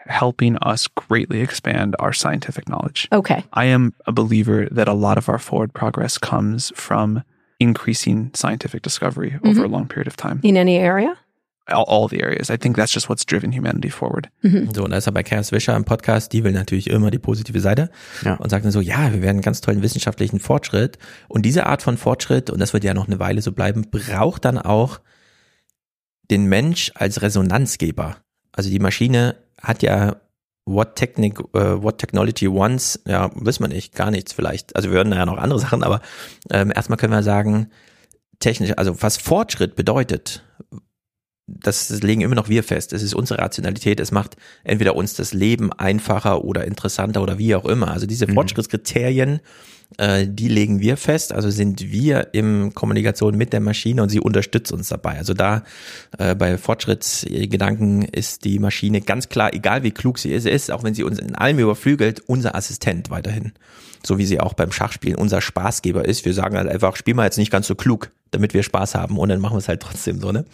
helping 0.08 0.58
us 0.58 0.88
greatly 0.88 1.42
expand 1.42 1.96
our 2.00 2.14
scientific 2.14 2.68
knowledge. 2.68 3.08
Okay. 3.12 3.44
I 3.54 3.66
am 3.66 3.94
a 4.06 4.12
believer 4.12 4.68
that 4.72 4.88
a 4.88 4.94
lot 4.94 5.18
of 5.18 5.30
our 5.30 5.40
forward 5.40 5.74
progress 5.74 6.18
comes 6.18 6.72
from 6.76 7.24
increasing 7.60 8.32
scientific 8.34 8.82
discovery 8.82 9.32
mm-hmm. 9.32 9.48
over 9.48 9.64
a 9.64 9.68
long 9.68 9.88
period 9.88 10.08
of 10.08 10.18
time. 10.18 10.40
In 10.44 10.58
any 10.58 10.78
area? 10.78 11.16
All, 11.66 11.86
all 11.88 12.08
the 12.10 12.22
areas. 12.22 12.50
I 12.50 12.58
think 12.58 12.76
that's 12.76 12.94
just 12.94 13.10
what's 13.10 13.26
driven 13.26 13.52
humanity 13.52 13.90
forward. 13.90 14.30
Mhm. 14.42 14.70
So, 14.74 14.84
und 14.84 14.92
da 14.92 14.98
ist 14.98 15.08
er 15.08 15.14
bei 15.14 15.24
Cass 15.24 15.52
Wischer 15.52 15.76
im 15.76 15.86
Podcast, 15.86 16.34
die 16.34 16.44
will 16.44 16.52
natürlich 16.52 16.90
immer 16.90 17.12
die 17.12 17.20
positive 17.20 17.60
Seite 17.60 17.90
ja. 18.24 18.36
und 18.36 18.50
sagt 18.50 18.66
dann 18.66 18.72
so, 18.72 18.82
ja, 18.82 19.12
wir 19.12 19.22
werden 19.22 19.38
einen 19.38 19.42
ganz 19.42 19.62
tollen 19.62 19.82
wissenschaftlichen 19.82 20.40
Fortschritt. 20.40 20.98
Und 21.28 21.46
diese 21.46 21.66
Art 21.66 21.82
von 21.82 21.98
Fortschritt, 21.98 22.50
und 22.50 22.60
das 22.60 22.74
wird 22.74 22.84
ja 22.84 22.94
noch 22.94 23.08
eine 23.08 23.20
Weile 23.20 23.42
so 23.42 23.52
bleiben, 23.52 23.86
braucht 23.90 24.46
dann 24.46 24.58
auch 24.58 25.00
den 26.30 26.46
Mensch 26.46 26.92
als 26.96 27.22
Resonanzgeber. 27.22 28.18
Also 28.54 28.70
die 28.70 28.80
Maschine 28.80 29.36
hat 29.62 29.84
ja 29.84 30.16
what 30.66 30.96
technic, 30.96 31.40
uh, 31.40 31.82
what 31.82 31.98
technology 31.98 32.50
wants, 32.50 33.02
ja, 33.06 33.32
wissen 33.36 33.64
wir 33.64 33.68
nicht, 33.68 33.96
gar 33.96 34.12
nichts 34.12 34.34
vielleicht. 34.34 34.76
Also 34.76 34.90
wir 34.90 34.98
hören 34.98 35.12
ja 35.12 35.26
noch 35.26 35.38
andere 35.38 35.60
Sachen, 35.60 35.84
aber 35.84 36.02
ähm, 36.50 36.72
erstmal 36.74 36.98
können 36.98 37.14
wir 37.14 37.24
sagen, 37.24 37.70
technisch, 38.40 38.74
also 38.78 39.02
was 39.02 39.18
Fortschritt 39.18 39.76
bedeutet, 39.76 40.44
das 41.60 41.90
legen 42.02 42.22
immer 42.22 42.36
noch 42.36 42.50
wir 42.50 42.64
fest. 42.64 42.94
Es 42.94 43.04
ist 43.04 43.14
unsere 43.14 43.40
Rationalität. 43.40 44.00
Es 44.00 44.12
macht 44.12 44.38
entweder 44.64 44.96
uns 44.96 45.14
das 45.14 45.34
Leben 45.34 45.72
einfacher 45.74 46.44
oder 46.44 46.66
interessanter 46.66 47.22
oder 47.22 47.38
wie 47.38 47.56
auch 47.56 47.66
immer. 47.66 47.92
Also 47.92 48.06
diese 48.06 48.28
mhm. 48.28 48.34
Fortschrittskriterien 48.34 49.42
äh, 49.98 50.26
die 50.28 50.48
legen 50.48 50.80
wir 50.80 50.96
fest, 50.96 51.34
also 51.34 51.50
sind 51.50 51.92
wir 51.92 52.30
im 52.34 52.74
Kommunikation 52.74 53.36
mit 53.38 53.52
der 53.52 53.60
Maschine 53.60 54.02
und 54.04 54.10
sie 54.10 54.20
unterstützt 54.20 54.72
uns 54.72 54.88
dabei. 54.88 55.18
Also 55.18 55.34
da 55.34 55.64
äh, 56.18 56.34
bei 56.36 56.58
Fortschrittsgedanken 56.58 58.04
ist 58.04 58.46
die 58.46 58.60
Maschine 58.60 59.02
ganz 59.02 59.30
klar, 59.30 59.54
egal 59.54 59.84
wie 59.84 59.92
klug 59.92 60.18
sie 60.20 60.32
ist, 60.32 60.46
ist, 60.46 60.72
auch 60.72 60.84
wenn 60.84 60.94
sie 60.94 61.04
uns 61.04 61.20
in 61.20 61.36
allem 61.36 61.60
überflügelt, 61.60 62.22
unser 62.28 62.56
Assistent 62.56 63.10
weiterhin. 63.10 63.52
So 64.04 64.18
wie 64.18 64.26
sie 64.26 64.40
auch 64.40 64.54
beim 64.54 64.72
Schachspielen 64.72 65.18
unser 65.18 65.42
Spaßgeber 65.42 66.06
ist. 66.06 66.26
Wir 66.26 66.34
sagen 66.34 66.58
halt 66.58 66.70
einfach, 66.70 66.96
spiel 66.96 67.14
mal 67.14 67.26
jetzt 67.26 67.38
nicht 67.38 67.52
ganz 67.52 67.68
so 67.68 67.76
klug, 67.76 68.12
damit 68.32 68.54
wir 68.54 68.64
Spaß 68.64 68.96
haben 68.96 69.18
und 69.18 69.30
dann 69.30 69.42
machen 69.42 69.54
wir 69.54 69.60
es 69.60 69.68
halt 69.68 69.82
trotzdem 69.82 70.20
so, 70.20 70.32
ne? 70.32 70.46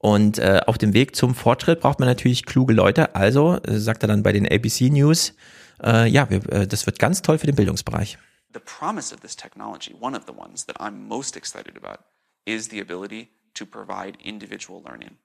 Und 0.00 0.38
äh, 0.38 0.62
auf 0.66 0.78
dem 0.78 0.94
Weg 0.94 1.14
zum 1.14 1.34
Fortschritt 1.34 1.80
braucht 1.80 2.00
man 2.00 2.08
natürlich 2.08 2.46
kluge 2.46 2.72
Leute. 2.72 3.14
Also 3.14 3.58
äh, 3.62 3.78
sagt 3.78 4.02
er 4.02 4.08
dann 4.08 4.22
bei 4.22 4.32
den 4.32 4.50
ABC 4.50 4.88
News, 4.88 5.34
äh, 5.82 6.08
ja, 6.08 6.30
wir, 6.30 6.38
äh, 6.50 6.66
das 6.66 6.86
wird 6.86 6.98
ganz 6.98 7.20
toll 7.20 7.36
für 7.36 7.46
den 7.46 7.54
Bildungsbereich. 7.54 8.16
The 8.54 8.60
promise 8.60 9.14
of 9.14 9.20
this 9.20 9.36
technology, 9.36 9.94
one 10.00 10.16
of 10.16 10.24
the 10.26 10.32
ones 10.32 10.64
that 10.64 10.80
I'm 10.80 11.06
most 11.06 11.36
excited 11.36 11.76
about, 11.76 12.02
is 12.46 12.68
the 12.68 12.80
ability 12.80 13.28
to 13.54 13.66
provide 13.66 14.16
individual 14.24 14.82
learning, 14.82 15.18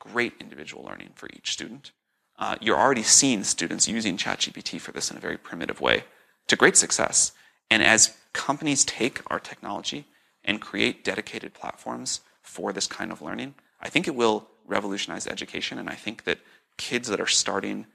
great 0.00 0.32
individual 0.40 0.84
learning 0.84 1.10
for 1.14 1.28
each 1.32 1.52
student. 1.52 1.92
Uh, 2.36 2.56
you're 2.60 2.78
already 2.78 3.04
seeing 3.04 3.44
students 3.44 3.86
using 3.86 4.16
ChatGPT 4.16 4.80
for 4.80 4.90
this 4.92 5.10
in 5.10 5.16
a 5.16 5.20
very 5.20 5.38
primitive 5.38 5.80
way 5.80 6.02
to 6.48 6.56
great 6.56 6.76
success. 6.76 7.32
And 7.70 7.80
as 7.80 8.16
companies 8.32 8.84
take 8.84 9.22
our 9.28 9.38
technology 9.38 10.06
and 10.44 10.60
create 10.60 11.04
dedicated 11.04 11.54
platforms 11.54 12.22
for 12.42 12.72
this 12.72 12.88
kind 12.88 13.12
of 13.12 13.22
learning, 13.22 13.54
I 13.82 13.88
think 13.88 14.06
it 14.06 14.14
will 14.14 14.46
revolutionize 14.66 15.26
education. 15.26 15.78
And 15.78 15.88
I 15.88 15.96
think 15.96 16.24
that 16.24 16.38
kids 16.76 17.08
that 17.08 17.20
are 17.20 17.28
starting 17.28 17.86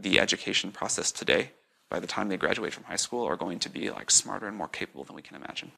the 0.00 0.20
education 0.20 0.72
process 0.72 1.12
today, 1.12 1.50
by 1.90 2.00
the 2.00 2.06
time 2.06 2.28
they 2.28 2.38
graduate 2.38 2.72
from 2.72 2.84
high 2.84 2.98
school, 2.98 3.26
are 3.26 3.36
going 3.36 3.60
to 3.60 3.70
be 3.70 3.90
like 3.90 4.10
smarter 4.10 4.46
and 4.46 4.56
more 4.56 4.68
capable 4.68 5.04
than 5.04 5.16
we 5.16 5.22
can 5.22 5.36
imagine. 5.36 5.72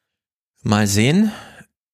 Mal 0.63 0.87
sehen. 0.87 1.33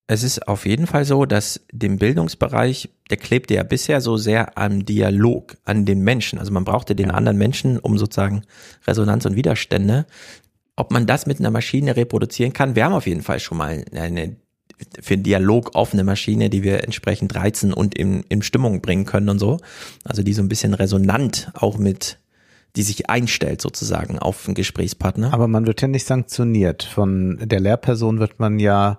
Es 0.09 0.23
ist 0.25 0.47
auf 0.47 0.67
jeden 0.67 0.87
Fall 0.87 1.05
so, 1.05 1.25
dass 1.25 1.61
dem 1.73 1.97
Bildungsbereich, 1.97 2.91
der 3.09 3.17
klebte 3.17 3.55
ja 3.55 3.63
bisher 3.63 4.01
so 4.01 4.17
sehr 4.17 4.59
am 4.59 4.85
Dialog, 4.85 5.57
an 5.65 5.87
den 5.87 6.01
Menschen. 6.01 6.39
Also 6.39 6.53
man 6.53 6.65
brauchte 6.65 6.95
den 6.95 7.11
anderen 7.11 7.39
Menschen, 7.39 7.79
um 7.79 7.97
sozusagen 7.99 8.43
Resonanz 8.87 9.25
und 9.25 9.37
Widerstände. 9.37 10.07
Ob 10.77 10.91
man 10.91 11.07
das 11.07 11.27
mit 11.27 11.39
einer 11.39 11.51
Maschine 11.51 11.97
reproduzieren 11.97 12.53
kann, 12.53 12.75
wir 12.75 12.85
haben 12.85 12.95
auf 12.95 13.07
jeden 13.07 13.23
Fall 13.23 13.41
schon 13.41 13.59
mal 13.59 13.85
eine 13.93 14.37
für 15.01 15.17
Dialog 15.17 15.75
offene 15.75 16.05
Maschine, 16.05 16.51
die 16.51 16.63
wir 16.63 16.85
entsprechend 16.85 17.35
reizen 17.35 17.73
und 17.73 17.95
in, 17.95 18.25
in 18.29 18.43
Stimmung 18.43 18.81
bringen 18.81 19.05
können 19.05 19.29
und 19.29 19.39
so. 19.39 19.59
Also 20.05 20.23
die 20.23 20.33
so 20.33 20.43
ein 20.43 20.49
bisschen 20.49 20.75
resonant 20.75 21.51
auch 21.55 21.79
mit 21.79 22.19
die 22.77 22.83
sich 22.83 23.11
einstellt 23.11 23.61
sozusagen 23.61 24.19
auf 24.19 24.47
einen 24.47 24.55
Gesprächspartner. 24.55 25.35
Aber 25.35 25.47
man 25.47 25.67
wird 25.67 25.83
ja 25.83 25.89
nicht 25.89 26.07
sanktioniert. 26.07 26.83
Von 26.83 27.39
der 27.43 27.61
Lehrperson 27.61 28.19
wird 28.19 28.41
man 28.41 28.59
ja 28.59 28.99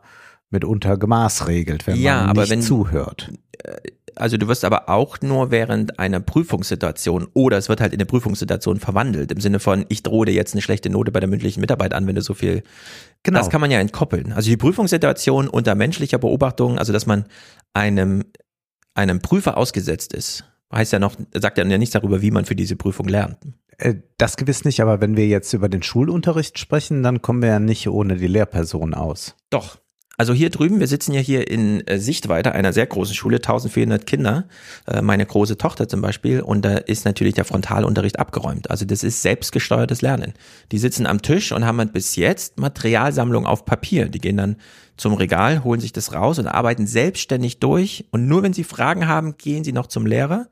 mitunter 0.51 0.97
gemaßregelt, 0.97 1.87
wenn 1.87 1.99
ja, 1.99 2.21
man 2.21 2.29
aber 2.29 2.41
nicht 2.41 2.51
wenn, 2.51 2.61
zuhört. 2.61 3.31
Äh, 3.63 3.77
also 4.15 4.37
du 4.37 4.47
wirst 4.47 4.65
aber 4.65 4.89
auch 4.89 5.21
nur 5.21 5.51
während 5.51 5.99
einer 5.99 6.19
Prüfungssituation 6.19 7.27
oder 7.33 7.57
es 7.57 7.69
wird 7.69 7.81
halt 7.81 7.93
in 7.93 7.99
der 7.99 8.05
Prüfungssituation 8.05 8.79
verwandelt 8.79 9.31
im 9.31 9.39
Sinne 9.39 9.59
von 9.59 9.85
ich 9.89 10.03
drohe 10.03 10.25
dir 10.25 10.33
jetzt 10.33 10.53
eine 10.53 10.61
schlechte 10.61 10.89
Note 10.89 11.11
bei 11.11 11.19
der 11.19 11.29
mündlichen 11.29 11.61
Mitarbeit 11.61 11.93
an, 11.93 12.07
wenn 12.07 12.15
du 12.15 12.21
so 12.21 12.33
viel. 12.33 12.63
Genau. 13.23 13.39
Das 13.39 13.49
kann 13.49 13.61
man 13.61 13.71
ja 13.71 13.79
entkoppeln. 13.79 14.33
Also 14.33 14.49
die 14.49 14.57
Prüfungssituation 14.57 15.47
unter 15.47 15.75
menschlicher 15.75 16.17
Beobachtung, 16.17 16.77
also 16.77 16.93
dass 16.93 17.05
man 17.05 17.25
einem 17.73 18.25
einem 18.95 19.21
Prüfer 19.21 19.57
ausgesetzt 19.57 20.13
ist, 20.13 20.45
heißt 20.71 20.93
ja 20.93 20.99
noch, 20.99 21.15
sagt 21.33 21.57
ja 21.57 21.63
nichts 21.63 21.93
darüber, 21.93 22.21
wie 22.21 22.31
man 22.31 22.45
für 22.45 22.55
diese 22.55 22.75
Prüfung 22.75 23.07
lernt. 23.07 23.37
Äh, 23.77 23.95
das 24.17 24.37
gewiss 24.37 24.65
nicht, 24.65 24.81
aber 24.81 25.01
wenn 25.01 25.17
wir 25.17 25.27
jetzt 25.27 25.53
über 25.53 25.69
den 25.69 25.83
Schulunterricht 25.83 26.59
sprechen, 26.59 27.03
dann 27.03 27.21
kommen 27.21 27.41
wir 27.41 27.49
ja 27.49 27.59
nicht 27.59 27.87
ohne 27.87 28.17
die 28.17 28.27
Lehrperson 28.27 28.93
aus. 28.93 29.35
Doch. 29.49 29.77
Also 30.15 30.33
hier 30.33 30.51
drüben, 30.51 30.79
wir 30.79 30.87
sitzen 30.87 31.11
ja 31.13 31.19
hier 31.19 31.49
in 31.49 31.85
äh, 31.87 31.97
Sichtweite 31.97 32.51
einer 32.51 32.71
sehr 32.71 32.85
großen 32.85 33.15
Schule, 33.15 33.37
1400 33.37 34.05
Kinder, 34.05 34.45
äh, 34.85 35.01
meine 35.01 35.25
große 35.25 35.57
Tochter 35.57 35.87
zum 35.87 36.01
Beispiel, 36.01 36.41
und 36.41 36.63
da 36.63 36.77
ist 36.77 37.05
natürlich 37.05 37.33
der 37.33 37.45
Frontalunterricht 37.45 38.19
abgeräumt. 38.19 38.69
Also 38.69 38.85
das 38.85 39.03
ist 39.03 39.23
selbstgesteuertes 39.23 40.03
Lernen. 40.03 40.33
Die 40.71 40.77
sitzen 40.77 41.07
am 41.07 41.23
Tisch 41.23 41.51
und 41.51 41.65
haben 41.65 41.79
halt 41.79 41.93
bis 41.93 42.15
jetzt 42.15 42.59
Materialsammlung 42.59 43.47
auf 43.47 43.65
Papier. 43.65 44.07
Die 44.07 44.19
gehen 44.19 44.37
dann 44.37 44.57
zum 44.97 45.15
Regal, 45.15 45.63
holen 45.63 45.81
sich 45.81 45.93
das 45.93 46.13
raus 46.13 46.37
und 46.37 46.45
arbeiten 46.45 46.85
selbstständig 46.85 47.59
durch. 47.59 48.05
Und 48.11 48.27
nur 48.27 48.43
wenn 48.43 48.53
sie 48.53 48.63
Fragen 48.63 49.07
haben, 49.07 49.37
gehen 49.37 49.63
sie 49.63 49.73
noch 49.73 49.87
zum 49.87 50.05
Lehrer 50.05 50.47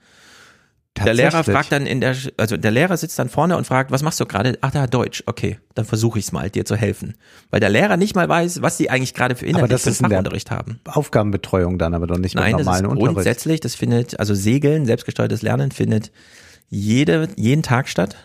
der 0.98 1.14
Lehrer 1.14 1.44
fragt 1.44 1.72
dann 1.72 1.86
in 1.86 2.02
der, 2.02 2.16
also 2.38 2.58
der 2.58 2.72
Lehrer 2.72 2.98
sitzt 2.98 3.18
dann 3.18 3.30
vorne 3.30 3.58
und 3.58 3.66
fragt, 3.66 3.92
was 3.92 4.04
machst 4.04 4.20
du 4.20 4.26
gerade? 4.26 4.58
Ach, 4.62 4.72
da 4.72 4.88
Deutsch. 4.88 5.24
Okay, 5.26 5.58
dann 5.74 5.86
versuche 5.86 6.20
ich 6.20 6.26
es 6.26 6.32
mal, 6.32 6.50
dir 6.50 6.66
zu 6.66 6.76
helfen, 6.76 7.16
weil 7.50 7.60
der 7.60 7.70
Lehrer 7.70 7.98
nicht 7.98 8.16
mal 8.16 8.28
weiß, 8.28 8.62
was 8.62 8.78
sie 8.78 8.90
eigentlich 8.90 9.14
gerade 9.14 9.36
für 9.36 9.46
Inhalte 9.46 9.78
für 9.78 9.94
Fachunterricht 9.94 10.52
haben. 10.52 10.80
Aufgabenbetreuung 10.86 11.78
dann, 11.78 11.94
aber 11.94 12.08
doch 12.08 12.18
nicht 12.18 12.36
Nein, 12.36 12.56
mit 12.56 12.66
normalen 12.66 12.84
das 12.84 12.92
ist 12.92 12.98
Unterricht. 12.98 13.16
Grundsätzlich, 13.16 13.60
das 13.62 13.76
findet, 13.76 14.20
also 14.20 14.36
Segeln, 14.36 14.86
selbstgesteuertes 14.86 15.42
Lernen 15.42 15.72
findet 15.72 16.12
jede, 16.70 17.30
jeden 17.36 17.64
Tag 17.64 17.88
statt 17.88 18.18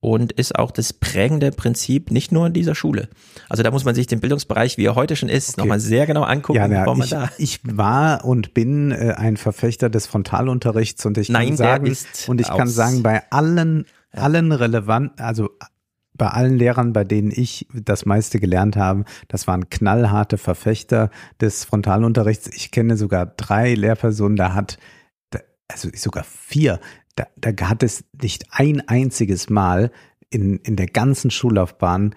und 0.00 0.32
ist 0.32 0.58
auch 0.58 0.70
das 0.70 0.92
prägende 0.92 1.50
Prinzip 1.50 2.10
nicht 2.10 2.32
nur 2.32 2.46
in 2.46 2.52
dieser 2.52 2.74
Schule. 2.74 3.08
Also 3.48 3.62
da 3.62 3.70
muss 3.70 3.84
man 3.84 3.94
sich 3.94 4.06
den 4.06 4.20
Bildungsbereich, 4.20 4.78
wie 4.78 4.86
er 4.86 4.94
heute 4.94 5.14
schon 5.14 5.28
ist, 5.28 5.50
okay. 5.50 5.60
nochmal 5.60 5.80
sehr 5.80 6.06
genau 6.06 6.22
angucken, 6.22 6.72
ja, 6.72 6.86
ja, 7.04 7.30
ich, 7.36 7.60
ich, 7.64 7.76
war 7.76 8.24
und 8.24 8.54
bin 8.54 8.92
äh, 8.92 9.14
ein 9.16 9.36
Verfechter 9.36 9.90
des 9.90 10.06
Frontalunterrichts 10.06 11.04
und 11.04 11.18
ich 11.18 11.28
Nein, 11.28 11.48
kann 11.48 11.56
sagen, 11.56 11.96
und 12.28 12.40
ich 12.40 12.48
kann 12.48 12.68
sagen, 12.68 13.02
bei 13.02 13.22
allen, 13.30 13.84
allen 14.12 14.52
relevanten, 14.52 15.22
also 15.22 15.50
bei 16.14 16.28
allen 16.28 16.58
Lehrern, 16.58 16.92
bei 16.92 17.04
denen 17.04 17.30
ich 17.30 17.66
das 17.72 18.04
meiste 18.04 18.40
gelernt 18.40 18.76
habe, 18.76 19.04
das 19.28 19.46
waren 19.46 19.70
knallharte 19.70 20.36
Verfechter 20.36 21.10
des 21.40 21.64
Frontalunterrichts. 21.64 22.48
Ich 22.48 22.70
kenne 22.70 22.98
sogar 22.98 23.24
drei 23.24 23.74
Lehrpersonen, 23.74 24.36
da 24.36 24.52
hat, 24.52 24.78
also 25.68 25.88
sogar 25.94 26.24
vier, 26.24 26.78
da, 27.16 27.26
da 27.36 27.68
hat 27.68 27.82
es 27.82 28.04
nicht 28.20 28.46
ein 28.50 28.86
einziges 28.88 29.50
Mal 29.50 29.90
in, 30.30 30.58
in 30.58 30.76
der 30.76 30.86
ganzen 30.86 31.30
Schullaufbahn 31.30 32.14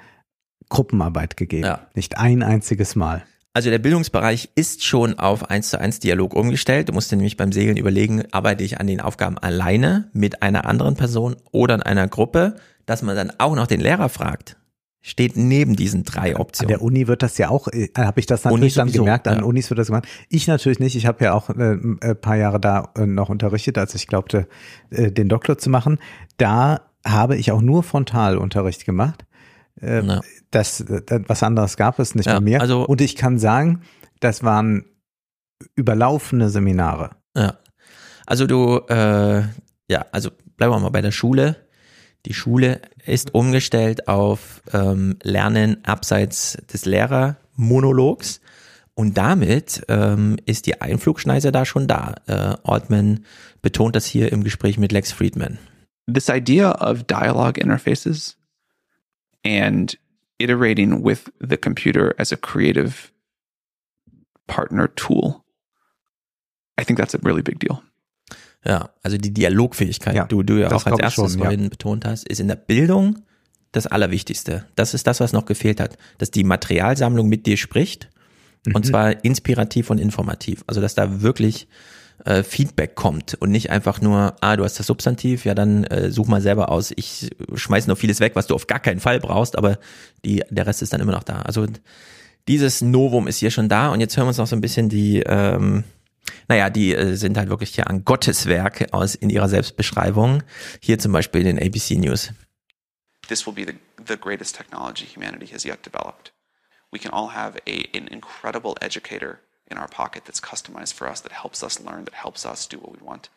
Gruppenarbeit 0.69 1.37
gegeben. 1.37 1.65
Ja. 1.65 1.87
Nicht 1.93 2.17
ein 2.17 2.43
einziges 2.43 2.95
Mal. 2.95 3.23
Also 3.53 3.69
der 3.69 3.79
Bildungsbereich 3.79 4.49
ist 4.55 4.83
schon 4.83 5.19
auf 5.19 5.51
eins 5.51 5.69
zu 5.69 5.79
eins 5.79 5.99
Dialog 5.99 6.33
umgestellt. 6.33 6.89
Du 6.89 6.93
musst 6.93 7.11
dir 7.11 7.17
nämlich 7.17 7.37
beim 7.37 7.51
Segeln 7.51 7.77
überlegen, 7.77 8.23
arbeite 8.31 8.63
ich 8.63 8.79
an 8.79 8.87
den 8.87 8.99
Aufgaben 8.99 9.37
alleine 9.37 10.09
mit 10.13 10.41
einer 10.41 10.65
anderen 10.65 10.95
Person 10.95 11.35
oder 11.51 11.75
in 11.75 11.83
einer 11.83 12.07
Gruppe, 12.07 12.55
dass 12.87 13.03
man 13.03 13.15
dann 13.15 13.31
auch 13.37 13.55
noch 13.55 13.67
den 13.67 13.79
Lehrer 13.79 14.09
fragt 14.09 14.57
steht 15.05 15.35
neben 15.35 15.75
diesen 15.75 16.05
drei 16.05 16.37
Optionen. 16.37 16.73
An 16.73 16.79
der 16.79 16.81
Uni 16.81 17.07
wird 17.07 17.23
das 17.23 17.37
ja 17.37 17.49
auch, 17.49 17.67
äh, 17.67 17.89
habe 17.95 18.21
ich 18.21 18.25
das 18.25 18.45
natürlich 18.45 18.73
dann 18.73 18.89
gemerkt, 18.89 19.27
an 19.27 19.39
ja. 19.39 19.43
Unis 19.43 19.69
wird 19.69 19.77
das 19.77 19.87
gemacht. 19.87 20.07
Ich 20.29 20.47
natürlich 20.47 20.79
nicht, 20.79 20.95
ich 20.95 21.05
habe 21.05 21.25
ja 21.25 21.33
auch 21.33 21.49
äh, 21.49 21.73
ein 21.73 22.01
äh, 22.01 22.15
paar 22.15 22.37
Jahre 22.37 22.59
da 22.59 22.89
äh, 22.95 23.05
noch 23.05 23.27
unterrichtet, 23.27 23.77
als 23.77 23.93
ich 23.95 24.07
glaubte, 24.07 24.47
äh, 24.91 25.11
den 25.11 25.27
Doktor 25.27 25.57
zu 25.57 25.69
machen. 25.69 25.99
Da 26.37 26.89
habe 27.05 27.35
ich 27.35 27.51
auch 27.51 27.61
nur 27.61 27.83
Frontalunterricht 27.83 28.85
gemacht. 28.85 29.25
Äh, 29.81 30.05
ja. 30.05 30.21
das, 30.51 30.85
das, 30.87 31.21
was 31.27 31.43
anderes 31.43 31.75
gab 31.75 31.99
es 31.99 32.15
nicht 32.15 32.27
ja, 32.27 32.35
bei 32.35 32.39
mir. 32.39 32.61
Also, 32.61 32.85
Und 32.85 33.01
ich 33.01 33.17
kann 33.17 33.39
sagen, 33.39 33.81
das 34.21 34.41
waren 34.41 34.85
überlaufende 35.75 36.49
Seminare. 36.49 37.17
Ja. 37.35 37.57
Also 38.25 38.47
du, 38.47 38.77
äh, 38.87 39.41
ja, 39.89 40.05
also 40.13 40.31
bleiben 40.55 40.71
wir 40.71 40.79
mal 40.79 40.91
bei 40.91 41.01
der 41.01 41.11
Schule 41.11 41.62
die 42.25 42.33
Schule 42.33 42.81
ist 43.05 43.33
umgestellt 43.33 44.07
auf 44.07 44.61
ähm, 44.71 45.17
Lernen 45.23 45.83
abseits 45.83 46.57
des 46.71 46.85
Lehrermonologs. 46.85 48.39
Und 48.95 49.17
damit 49.17 49.83
ähm, 49.87 50.37
ist 50.45 50.67
die 50.67 50.79
Einflugschneise 50.79 51.51
da 51.51 51.65
schon 51.65 51.87
da. 51.87 52.15
Äh, 52.27 52.55
Altman 52.63 53.25
betont 53.61 53.95
das 53.95 54.05
hier 54.05 54.31
im 54.31 54.43
Gespräch 54.43 54.77
mit 54.77 54.91
Lex 54.91 55.11
Friedman. 55.11 55.57
This 56.11 56.29
idea 56.29 56.71
of 56.79 57.03
dialogue 57.03 57.57
interfaces 57.57 58.37
and 59.43 59.97
iterating 60.37 61.03
with 61.03 61.31
the 61.39 61.57
computer 61.57 62.13
as 62.19 62.31
a 62.31 62.37
creative 62.37 63.11
partner 64.47 64.87
tool, 64.87 65.43
I 66.77 66.83
think 66.83 66.99
that's 66.99 67.15
a 67.15 67.19
really 67.23 67.41
big 67.41 67.59
deal. 67.59 67.81
Ja, 68.65 68.89
also 69.01 69.17
die 69.17 69.33
Dialogfähigkeit, 69.33 70.15
ja, 70.15 70.25
du, 70.25 70.41
du 70.43 70.59
ja 70.59 70.71
auch 70.71 70.85
als 70.85 70.99
erstes 70.99 71.31
schon, 71.31 71.39
vorhin 71.39 71.63
ja. 71.63 71.69
betont 71.69 72.05
hast, 72.05 72.27
ist 72.27 72.39
in 72.39 72.47
der 72.47 72.55
Bildung 72.55 73.19
das 73.73 73.87
Allerwichtigste. 73.87 74.65
Das 74.75 74.93
ist 74.93 75.05
das, 75.07 75.19
was 75.19 75.33
noch 75.33 75.45
gefehlt 75.45 75.79
hat, 75.79 75.97
dass 76.17 76.31
die 76.31 76.43
Materialsammlung 76.43 77.27
mit 77.27 77.45
dir 77.45 77.57
spricht 77.57 78.09
mhm. 78.65 78.75
und 78.75 78.85
zwar 78.85 79.23
inspirativ 79.25 79.89
und 79.89 79.97
informativ. 79.97 80.63
Also 80.67 80.79
dass 80.79 80.95
da 80.95 81.21
wirklich 81.21 81.67
äh, 82.25 82.43
Feedback 82.43 82.95
kommt 82.95 83.35
und 83.35 83.51
nicht 83.51 83.69
einfach 83.69 83.99
nur, 83.99 84.35
ah, 84.39 84.55
du 84.55 84.63
hast 84.63 84.79
das 84.79 84.87
Substantiv, 84.87 85.45
ja 85.45 85.55
dann 85.55 85.83
äh, 85.85 86.09
such 86.11 86.27
mal 86.27 86.41
selber 86.41 86.69
aus. 86.69 86.93
Ich 86.95 87.31
schmeiße 87.53 87.89
noch 87.89 87.97
vieles 87.97 88.19
weg, 88.19 88.33
was 88.35 88.47
du 88.47 88.55
auf 88.55 88.67
gar 88.67 88.79
keinen 88.79 88.99
Fall 88.99 89.19
brauchst, 89.19 89.57
aber 89.57 89.77
die, 90.23 90.43
der 90.49 90.67
Rest 90.67 90.81
ist 90.81 90.93
dann 90.93 91.01
immer 91.01 91.11
noch 91.11 91.23
da. 91.23 91.41
Also 91.41 91.65
dieses 92.47 92.81
Novum 92.81 93.27
ist 93.27 93.37
hier 93.37 93.51
schon 93.51 93.69
da 93.69 93.89
und 93.89 93.99
jetzt 93.99 94.15
hören 94.15 94.25
wir 94.25 94.29
uns 94.29 94.37
noch 94.37 94.47
so 94.47 94.55
ein 94.55 94.61
bisschen 94.61 94.89
die 94.89 95.21
ähm, 95.25 95.83
naja, 96.47 96.69
die 96.69 96.95
äh, 96.95 97.15
sind 97.15 97.37
halt 97.37 97.49
wirklich 97.49 97.75
ja 97.75 97.85
aus 98.91 99.15
in 99.15 99.29
ihrer 99.29 99.49
Selbstbeschreibung. 99.49 100.43
Hier 100.81 100.99
zum 100.99 101.11
Beispiel 101.11 101.41
in 101.45 101.57
den 101.57 101.59
ABC 101.59 101.95
News. 101.95 102.31
this 103.27 103.45
will 103.45 103.53
be 103.53 103.63
the, 103.63 103.75
the 103.97 104.17
greatest 104.17 104.55
technology 104.55 105.05
humanity 105.05 105.47
has 105.47 105.65
yet 105.65 105.81
developed. 105.81 106.31
We 106.91 106.99
can 106.99 107.11
all 107.11 107.29
have 107.29 107.57
a, 107.65 107.89
an 107.93 108.07
incredible 108.09 108.77
educator 108.81 109.39
in 109.71 109.77
our 109.77 109.87
pocket 109.87 110.25
that's 110.25 110.39
customized 110.39 110.93
for 110.93 111.07
us, 111.07 111.21
that 111.21 111.31
helps 111.31 111.63
us 111.63 111.79
learn, 111.79 112.05
that 112.05 112.13
helps 112.13 112.45
us 112.45 112.67
do 112.67 112.77
what 112.77 112.91
we 112.91 113.05
want. 113.05 113.29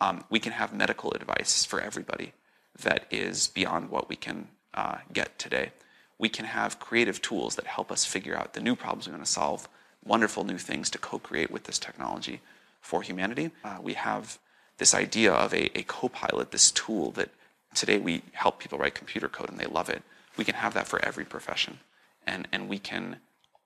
Um, 0.00 0.24
we 0.28 0.40
can 0.40 0.52
have 0.52 0.74
medical 0.74 1.12
advice 1.12 1.64
for 1.64 1.80
everybody 1.80 2.32
that 2.80 3.06
is 3.10 3.48
beyond 3.48 3.90
what 3.90 4.08
we 4.08 4.16
can 4.16 4.48
uh, 4.74 4.98
get 5.12 5.38
today. 5.38 5.72
We 6.18 6.28
can 6.28 6.44
have 6.44 6.80
creative 6.80 7.22
tools 7.22 7.56
that 7.56 7.66
help 7.66 7.90
us 7.90 8.04
figure 8.04 8.36
out 8.36 8.52
the 8.54 8.60
new 8.60 8.76
problems 8.76 9.06
we're 9.06 9.14
going 9.14 9.24
to 9.24 9.30
solve, 9.30 9.68
wonderful 10.08 10.44
new 10.44 10.58
things 10.58 10.90
to 10.90 10.98
co 10.98 11.18
create 11.18 11.50
with 11.50 11.64
this 11.64 11.78
technology 11.78 12.40
for 12.80 13.02
humanity. 13.02 13.50
Uh, 13.64 13.78
we 13.82 13.94
have 13.94 14.38
this 14.78 14.94
idea 14.94 15.32
of 15.32 15.52
a, 15.52 15.78
a 15.78 15.82
co 15.82 16.08
pilot, 16.08 16.50
this 16.50 16.70
tool 16.70 17.12
that 17.12 17.30
today 17.74 17.98
we 17.98 18.22
help 18.32 18.58
people 18.58 18.78
write 18.78 18.94
computer 18.94 19.28
code 19.28 19.50
and 19.50 19.58
they 19.60 19.66
love 19.66 19.88
it. 19.88 20.02
We 20.36 20.44
can 20.44 20.54
have 20.54 20.74
that 20.74 20.88
for 20.88 21.04
every 21.04 21.24
profession. 21.24 21.80
And, 22.26 22.48
and 22.52 22.68
we 22.68 22.78
can 22.78 23.16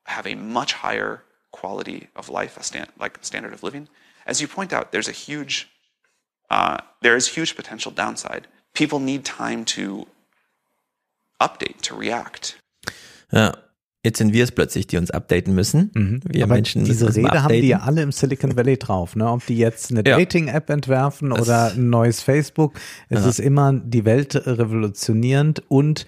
have 0.05 0.27
a 0.27 0.35
much 0.35 0.73
higher 0.73 1.23
quality 1.51 2.09
of 2.15 2.29
life, 2.29 2.57
a 2.57 2.63
stand, 2.63 2.89
like 2.99 3.17
standard 3.21 3.53
of 3.53 3.63
living. 3.63 3.87
As 4.25 4.41
you 4.41 4.47
point 4.47 4.73
out, 4.73 4.91
there's 4.91 5.07
a 5.07 5.13
huge, 5.13 5.69
uh, 6.49 6.77
there 7.01 7.15
is 7.15 7.27
huge 7.27 7.55
potential 7.55 7.91
downside. 7.91 8.47
People 8.73 8.99
need 8.99 9.23
time 9.23 9.65
to 9.65 10.07
update, 11.39 11.81
to 11.81 11.95
react. 11.95 12.57
Ja, 13.31 13.51
Jetzt 14.05 14.17
sind 14.17 14.33
wir 14.33 14.43
es 14.43 14.51
plötzlich, 14.51 14.85
die 14.85 14.97
uns 14.97 15.11
updaten 15.11 15.55
müssen. 15.55 15.89
Mhm. 15.93 16.19
Wir 16.27 16.43
Aber 16.43 16.55
Menschen 16.55 16.83
diese 16.83 17.05
müssen 17.05 17.25
Rede 17.25 17.41
haben 17.43 17.53
die 17.53 17.67
ja 17.69 17.79
alle 17.79 18.01
im 18.01 18.11
Silicon 18.11 18.57
Valley 18.57 18.77
drauf, 18.77 19.15
ne? 19.15 19.29
Ob 19.31 19.45
die 19.45 19.57
jetzt 19.57 19.91
eine 19.91 20.03
Ja. 20.05 20.17
Dating-App 20.17 20.69
entwerfen 20.69 21.29
Das- 21.29 21.41
oder 21.41 21.71
ein 21.71 21.89
neues 21.89 22.21
Facebook. 22.21 22.73
Es 23.07 23.23
Ja. 23.23 23.29
ist 23.29 23.39
immer 23.39 23.71
die 23.73 24.03
Welt 24.03 24.35
revolutionierend 24.45 25.63
und 25.69 26.05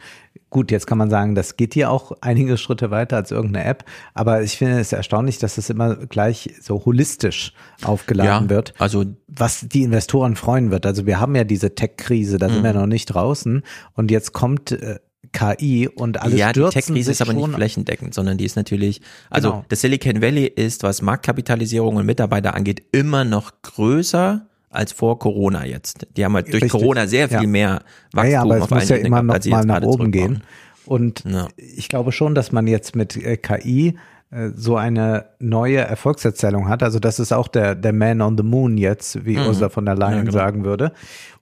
gut, 0.50 0.72
jetzt 0.72 0.88
kann 0.88 0.98
man 0.98 1.10
sagen, 1.10 1.36
das 1.36 1.58
geht 1.58 1.74
hier 1.74 1.90
auch 1.90 2.12
einige 2.22 2.58
Schritte 2.58 2.92
weiter 2.92 3.16
als 3.18 3.32
irgendeine 3.32 3.66
App. 3.66 3.84
Aber 4.14 4.42
ich 4.42 4.58
finde 4.58 4.80
es 4.80 4.92
erstaunlich, 4.94 5.38
dass 5.38 5.58
es 5.58 5.70
immer 5.70 5.96
gleich 5.96 6.54
so 6.62 6.84
holistisch 6.86 7.54
aufgeladen 7.84 8.48
Ja, 8.48 8.50
wird. 8.50 8.74
Also 8.78 9.06
was 9.28 9.62
die 9.68 9.84
Investoren 9.84 10.36
freuen 10.36 10.72
wird. 10.72 10.86
Also 10.86 11.06
wir 11.06 11.20
haben 11.20 11.36
ja 11.36 11.44
diese 11.44 11.76
Tech-Krise, 11.76 12.38
da 12.38 12.48
sind 12.50 12.60
Mhm. 12.60 12.64
wir 12.64 12.74
noch 12.74 12.88
nicht 12.88 13.06
draußen. 13.08 13.64
Und 13.94 14.12
jetzt 14.12 14.32
kommt 14.34 14.72
äh, 14.72 15.00
KI 15.32 15.88
und 15.88 16.22
alles 16.22 16.40
ja, 16.40 16.48
die 16.52 16.60
stürzen 16.60 16.74
Tech-Krise 16.82 17.04
sich 17.06 17.12
ist 17.14 17.22
aber 17.22 17.34
nicht 17.34 17.54
flächendeckend, 17.54 18.14
sondern 18.14 18.38
die 18.38 18.46
ist 18.46 18.56
natürlich, 18.56 19.02
also 19.30 19.50
Genau. 19.52 19.66
das 19.70 19.82
Silicon 19.82 20.22
Valley 20.22 20.46
ist, 20.46 20.84
was 20.84 21.02
Marktkapitalisierung 21.02 21.96
und 21.96 22.06
Mitarbeiter 22.06 22.54
angeht, 22.56 22.84
immer 22.92 23.24
noch 23.26 23.52
größer 23.62 24.48
als 24.70 24.92
vor 24.92 25.20
Corona 25.20 25.66
jetzt. 25.66 26.08
Die 26.18 26.26
haben 26.26 26.34
halt 26.36 26.48
durch 26.48 26.64
Richtig. 26.64 26.72
Corona 26.72 27.08
sehr 27.08 27.30
viel 27.30 27.44
Ja. 27.44 27.48
mehr 27.48 27.70
Ja, 27.70 27.82
Wachstum 28.14 28.32
ja, 28.32 28.42
aber 28.42 28.58
es 28.58 28.62
auf 28.64 28.70
muss 28.72 28.90
ja 28.90 28.96
immer 28.98 29.24
gehabt, 29.24 29.46
noch 29.46 29.52
mal 29.52 29.66
nach 29.66 29.82
oben 29.84 30.12
gehen. 30.12 30.44
Und 30.86 31.24
Ja. 31.26 31.48
ich 31.58 31.88
glaube 31.90 32.12
schon, 32.12 32.36
dass 32.36 32.52
man 32.52 32.68
jetzt 32.68 32.96
mit 32.96 33.16
äh, 33.16 33.38
KI 33.38 33.98
äh, 34.32 34.50
so 34.56 34.76
eine 34.76 35.28
neue 35.40 35.78
Erfolgserzählung 35.78 36.68
hat. 36.68 36.84
Also 36.84 37.00
das 37.00 37.20
ist 37.20 37.32
auch 37.32 37.48
der, 37.48 37.74
der 37.76 37.94
Man 37.94 38.22
on 38.22 38.38
the 38.38 38.44
Moon 38.44 38.78
jetzt, 38.78 39.26
wie 39.26 39.38
Mhm. 39.38 39.48
Ursula 39.48 39.70
von 39.70 39.86
der 39.86 39.96
Leyen 39.96 40.18
Ja, 40.18 40.22
genau. 40.24 40.34
sagen 40.34 40.64
würde. 40.66 40.92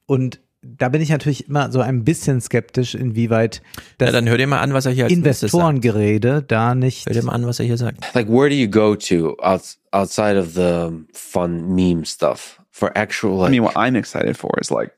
Und 0.05 0.39
da 0.63 0.89
bin 0.89 1.01
ich 1.01 1.09
natürlich 1.09 1.47
immer 1.49 1.71
so 1.71 1.81
ein 1.81 2.03
bisschen 2.03 2.39
skeptisch, 2.41 2.95
inwieweit 2.95 3.61
das 3.97 4.07
Ja, 4.07 4.11
dann 4.13 4.27
hör 4.29 4.37
dir 4.37 4.47
mal 4.47 4.59
an, 4.61 4.73
was 4.73 4.85
er 4.85 4.91
hier 4.93 5.05
als. 5.05 5.13
Investorengerede 5.13 6.41
da 6.41 6.73
nicht. 6.75 7.05
Hör 7.05 7.13
dir 7.13 7.23
mal 7.23 7.33
an, 7.33 7.45
was 7.45 7.59
er 7.59 7.65
hier 7.65 7.77
sagt. 7.77 8.13
Like, 8.15 8.29
where 8.29 8.49
do 8.49 8.55
you 8.55 8.67
go 8.67 8.95
to 8.95 9.35
outs- 9.41 9.77
outside 9.91 10.37
of 10.39 10.53
the 10.55 10.89
fun 11.13 11.75
meme 11.75 12.05
stuff 12.05 12.61
for 12.71 12.91
actual? 12.97 13.37
Like, 13.39 13.49
I 13.49 13.51
mean, 13.51 13.63
what 13.63 13.75
I'm 13.75 13.95
excited 13.95 14.37
for 14.37 14.51
is 14.59 14.71
like, 14.71 14.91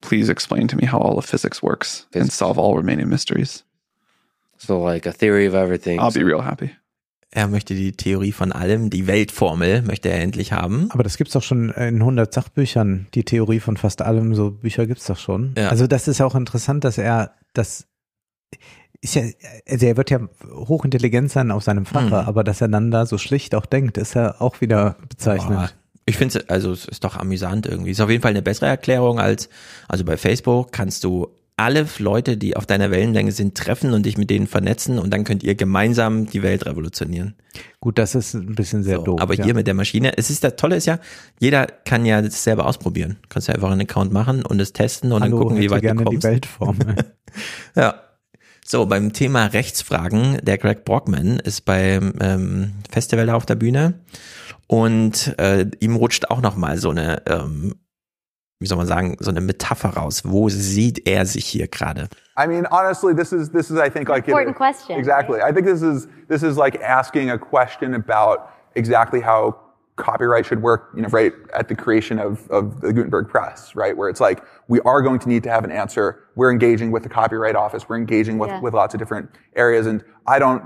please 0.00 0.30
explain 0.30 0.68
to 0.68 0.76
me 0.76 0.86
how 0.86 0.98
all 0.98 1.18
of 1.18 1.24
physics 1.26 1.62
works 1.62 2.06
and 2.14 2.30
solve 2.30 2.58
all 2.58 2.76
remaining 2.76 3.08
mysteries. 3.08 3.64
so 4.58 4.78
like 4.80 5.06
a 5.06 5.12
theory 5.12 5.46
of 5.46 5.54
everything. 5.54 5.98
I'll 6.00 6.10
be 6.12 6.22
real 6.22 6.42
happy. 6.42 6.70
Er 7.32 7.46
möchte 7.46 7.74
die 7.74 7.92
Theorie 7.92 8.32
von 8.32 8.50
allem, 8.50 8.90
die 8.90 9.06
Weltformel 9.06 9.82
möchte 9.82 10.08
er 10.08 10.20
endlich 10.20 10.52
haben. 10.52 10.88
Aber 10.90 11.04
das 11.04 11.16
gibt's 11.16 11.32
doch 11.34 11.42
schon 11.44 11.70
in 11.70 11.96
100 12.00 12.32
Sachbüchern, 12.34 13.06
die 13.14 13.24
Theorie 13.24 13.60
von 13.60 13.76
fast 13.76 14.02
allem, 14.02 14.34
so 14.34 14.50
Bücher 14.50 14.86
gibt's 14.86 15.06
doch 15.06 15.18
schon. 15.18 15.54
Ja. 15.56 15.68
Also 15.68 15.86
das 15.86 16.08
ist 16.08 16.20
auch 16.20 16.34
interessant, 16.34 16.82
dass 16.84 16.98
er 16.98 17.34
das 17.54 17.86
ist 19.00 19.14
ja, 19.14 19.22
also 19.66 19.86
er 19.86 19.96
wird 19.96 20.10
ja 20.10 20.20
hochintelligent 20.52 21.30
sein 21.30 21.50
auf 21.50 21.62
seinem 21.62 21.86
Fache, 21.86 22.06
Mhm. 22.06 22.12
aber 22.28 22.44
dass 22.44 22.60
er 22.60 22.68
dann 22.68 22.90
da 22.90 23.06
so 23.06 23.16
schlicht 23.16 23.54
auch 23.54 23.64
denkt, 23.64 23.96
ist 23.96 24.14
ja 24.14 24.40
auch 24.40 24.60
wieder 24.60 24.96
bezeichnend. 25.08 25.56
Boah, 25.56 25.70
Ich 26.04 26.16
finde 26.16 26.38
es, 26.40 26.48
also 26.50 26.72
es 26.72 26.84
ist 26.86 27.04
doch 27.04 27.16
amüsant 27.16 27.66
irgendwie. 27.66 27.92
Ist 27.92 28.00
auf 28.00 28.10
jeden 28.10 28.20
Fall 28.22 28.32
eine 28.32 28.42
bessere 28.42 28.66
Erklärung 28.66 29.20
als, 29.20 29.48
also 29.88 30.04
bei 30.04 30.16
Facebook 30.16 30.72
kannst 30.72 31.04
du 31.04 31.28
alle 31.60 31.86
Leute, 31.98 32.36
die 32.36 32.56
auf 32.56 32.66
deiner 32.66 32.90
Wellenlänge 32.90 33.32
sind, 33.32 33.56
treffen 33.56 33.92
und 33.92 34.06
dich 34.06 34.16
mit 34.16 34.30
denen 34.30 34.46
vernetzen 34.46 34.98
und 34.98 35.12
dann 35.12 35.24
könnt 35.24 35.42
ihr 35.42 35.54
gemeinsam 35.54 36.26
die 36.26 36.42
Welt 36.42 36.64
revolutionieren. 36.66 37.34
Gut, 37.80 37.98
das 37.98 38.14
ist 38.14 38.34
ein 38.34 38.54
bisschen 38.54 38.82
sehr 38.82 38.96
So, 38.96 39.04
doof. 39.04 39.20
aber 39.20 39.34
ja. 39.34 39.44
hier 39.44 39.54
mit 39.54 39.66
der 39.66 39.74
Maschine, 39.74 40.16
es 40.16 40.30
ist 40.30 40.42
das 40.42 40.56
Tolle 40.56 40.76
ist 40.76 40.86
ja, 40.86 40.98
jeder 41.38 41.66
kann 41.66 42.04
ja 42.06 42.22
das 42.22 42.42
selber 42.42 42.66
ausprobieren. 42.66 43.18
Du 43.22 43.28
kannst 43.28 43.48
ja 43.48 43.54
einfach 43.54 43.70
einen 43.70 43.82
Account 43.82 44.12
machen 44.12 44.44
und 44.44 44.60
es 44.60 44.72
testen 44.72 45.12
und 45.12 45.22
Hallo, 45.22 45.36
dann 45.36 45.40
gucken, 45.48 45.60
wie 45.60 45.70
weit 45.70 45.82
gerne 45.82 45.98
du 46.04 46.10
die 46.10 46.16
kommst. 46.16 46.24
Weltformel. 46.26 46.94
Ja. 47.76 47.94
So, 48.66 48.86
beim 48.86 49.12
Thema 49.12 49.46
Rechtsfragen, 49.46 50.38
der 50.42 50.56
Greg 50.58 50.84
Brockman 50.84 51.38
ist 51.40 51.64
beim 51.64 52.12
ähm, 52.20 52.72
Festival 52.90 53.26
da 53.26 53.34
auf 53.34 53.46
der 53.46 53.56
Bühne 53.56 53.94
und 54.66 55.34
äh, 55.38 55.66
ihm 55.80 55.96
rutscht 55.96 56.30
auch 56.30 56.40
nochmal 56.40 56.78
so 56.78 56.90
eine, 56.90 57.22
ähm, 57.26 57.74
wie 58.60 58.66
soll 58.66 58.76
man 58.76 58.86
sagen, 58.86 59.16
so 59.20 59.30
eine 59.30 59.40
Metapher 59.40 59.88
raus. 59.96 60.22
Wo 60.24 60.50
sieht 60.50 61.08
er 61.08 61.24
sich 61.24 61.46
hier 61.46 61.66
gerade? 61.66 62.08
I 62.36 62.46
mean, 62.46 62.66
honestly, 62.70 63.14
this 63.14 63.32
is 63.32 63.50
this 63.50 63.70
is 63.70 63.78
I 63.78 63.88
think 63.88 64.08
like 64.08 64.28
Important 64.28 64.54
question, 64.56 64.98
Exactly. 64.98 65.40
I 65.40 65.50
think 65.50 65.66
this 65.66 65.80
is 65.82 66.06
this 66.28 66.42
is 66.42 66.58
like 66.58 66.78
asking 66.82 67.30
a 67.30 67.38
question 67.38 67.94
about 67.94 68.50
exactly 68.74 69.20
how 69.22 69.56
copyright 69.96 70.44
should 70.44 70.62
work. 70.62 70.90
You 70.94 71.02
know, 71.02 71.08
right 71.08 71.32
at 71.54 71.68
the 71.68 71.74
creation 71.74 72.18
of 72.18 72.46
of 72.50 72.82
the 72.82 72.92
Gutenberg 72.92 73.28
press, 73.28 73.74
right, 73.74 73.96
where 73.96 74.10
it's 74.10 74.20
like 74.20 74.42
we 74.68 74.78
are 74.80 75.00
going 75.00 75.20
to 75.20 75.28
need 75.28 75.42
to 75.44 75.50
have 75.50 75.64
an 75.64 75.72
answer. 75.72 76.18
We're 76.36 76.52
engaging 76.52 76.90
with 76.92 77.02
the 77.02 77.08
Copyright 77.08 77.56
Office. 77.56 77.88
We're 77.88 77.96
engaging 77.96 78.36
with 78.38 78.50
Yeah. 78.50 78.60
with 78.60 78.74
lots 78.74 78.92
of 78.94 79.00
different 79.00 79.30
areas, 79.56 79.86
and 79.86 80.04
I 80.26 80.38
don't. 80.38 80.62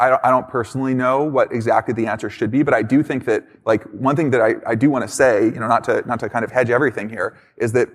I 0.00 0.08
don't, 0.08 0.24
I 0.24 0.30
don't 0.30 0.48
personally 0.48 0.94
know 0.94 1.22
what 1.22 1.52
exactly 1.52 1.94
the 1.94 2.06
answer 2.06 2.30
should 2.30 2.50
be, 2.50 2.62
but 2.62 2.74
I 2.74 2.82
do 2.82 3.02
think 3.02 3.26
that, 3.26 3.44
like, 3.66 3.82
one 3.92 4.16
thing 4.16 4.30
that 4.30 4.40
I, 4.40 4.54
I 4.66 4.74
do 4.74 4.90
want 4.90 5.06
to 5.06 5.12
say, 5.14 5.44
you 5.44 5.60
know, 5.60 5.68
not 5.68 5.84
to, 5.84 6.02
not 6.06 6.18
to 6.20 6.28
kind 6.28 6.44
of 6.44 6.50
hedge 6.50 6.70
everything 6.70 7.08
here, 7.08 7.36
is 7.56 7.72
that 7.72 7.88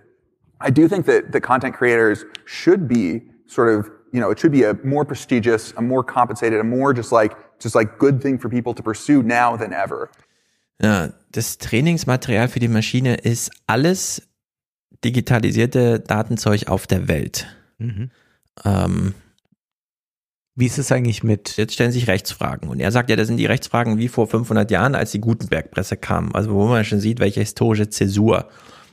I 0.62 0.70
do 0.70 0.88
think 0.88 1.06
that 1.08 1.32
the 1.32 1.42
content 1.42 1.76
creators 1.76 2.24
should 2.46 2.88
be 2.88 3.24
sort 3.48 3.70
of, 3.70 3.90
you 4.14 4.20
know, 4.22 4.30
it 4.30 4.40
should 4.40 4.52
be 4.52 4.64
a 4.64 4.74
more 4.84 5.04
prestigious, 5.04 5.74
a 5.78 5.82
more 5.82 6.04
compensated, 6.04 6.60
a 6.60 6.64
more 6.64 6.94
just 6.94 7.12
like, 7.12 7.36
just 7.60 7.76
like 7.76 7.98
good 7.98 8.22
thing 8.22 8.38
for 8.38 8.50
people 8.50 8.74
to 8.74 8.84
pursue 8.84 9.22
now 9.24 9.58
than 9.58 9.74
ever. 9.74 10.10
Ja, 10.82 11.10
das 11.32 11.58
Trainingsmaterial 11.58 12.48
für 12.48 12.60
die 12.60 12.68
Maschine 12.68 13.16
ist 13.16 13.52
alles 13.66 14.22
digitalisierte 15.04 16.00
Datenzeug 16.00 16.68
auf 16.68 16.88
der 16.88 17.08
Welt. 17.08 17.48
Mhm. 17.78 18.12
Ähm, 18.64 19.14
Wie 20.56 20.66
ist 20.66 20.78
es 20.78 20.92
eigentlich 20.92 21.24
mit? 21.24 21.58
Jetzt 21.58 21.74
stellen 21.74 21.92
sich 21.92 22.08
Rechtsfragen. 22.08 22.70
Und 22.70 22.80
er 22.80 22.92
sagt 22.92 23.10
ja, 23.10 23.16
das 23.18 23.28
sind 23.28 23.38
die 23.38 23.46
Rechtsfragen 23.46 23.98
wie 23.98 24.08
vor 24.08 24.28
500 24.28 24.72
Jahren, 24.72 24.96
als 24.96 25.12
die 25.12 25.20
Gutenberg-Presse 25.20 25.98
kam. 25.98 26.34
Also 26.34 26.52
wo 26.52 26.66
man 26.68 26.86
schon 26.86 27.02
sieht, 27.02 27.20
welche 27.20 27.42
historische 27.42 27.90
Zäsur 27.90 28.48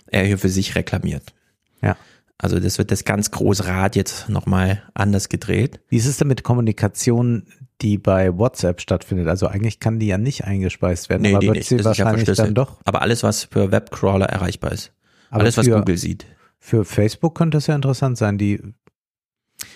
er 0.07 0.25
hier 0.25 0.39
für 0.39 0.49
sich 0.49 0.75
reklamiert. 0.75 1.33
Ja. 1.81 1.97
Also 2.37 2.59
das 2.59 2.79
wird 2.79 2.91
das 2.91 3.05
ganz 3.05 3.31
große 3.31 3.67
Rad 3.67 3.95
jetzt 3.95 4.29
nochmal 4.29 4.83
anders 4.95 5.29
gedreht. 5.29 5.79
Wie 5.89 5.97
ist 5.97 6.07
es 6.07 6.17
denn 6.17 6.27
mit 6.27 6.43
Kommunikation, 6.43 7.45
die 7.81 7.99
bei 7.99 8.37
WhatsApp 8.37 8.81
stattfindet? 8.81 9.29
Also 9.29 9.47
eigentlich 9.47 9.79
kann 9.79 10.01
die 10.01 10.09
ja 10.09 10.19
nicht 10.19 10.45
eingespeist 10.45 11.09
werden, 11.09 11.25
aber 11.29 11.39
die 11.39 11.47
wird 11.47 11.57
nicht. 11.59 11.69
sie 11.69 11.77
Das 11.77 11.87
ist 11.93 11.99
ja 11.99 12.05
wahrscheinlich 12.07 12.37
dann 12.37 12.55
doch. 12.55 12.81
Aber 12.85 13.03
alles, 13.03 13.23
was 13.23 13.45
für 13.45 13.71
Webcrawler 13.71 14.27
erreichbar 14.27 14.73
ist. 14.73 14.93
Aber 15.31 15.43
alles, 15.43 15.57
was 15.57 15.67
für- 15.67 15.79
Google 15.79 15.97
sieht. 15.97 16.27
Für 16.59 16.85
Facebook 16.85 17.37
könnte 17.37 17.59
es 17.59 17.69
ja 17.69 17.75
interessant 17.77 18.19
sein, 18.19 18.39
die 18.39 18.61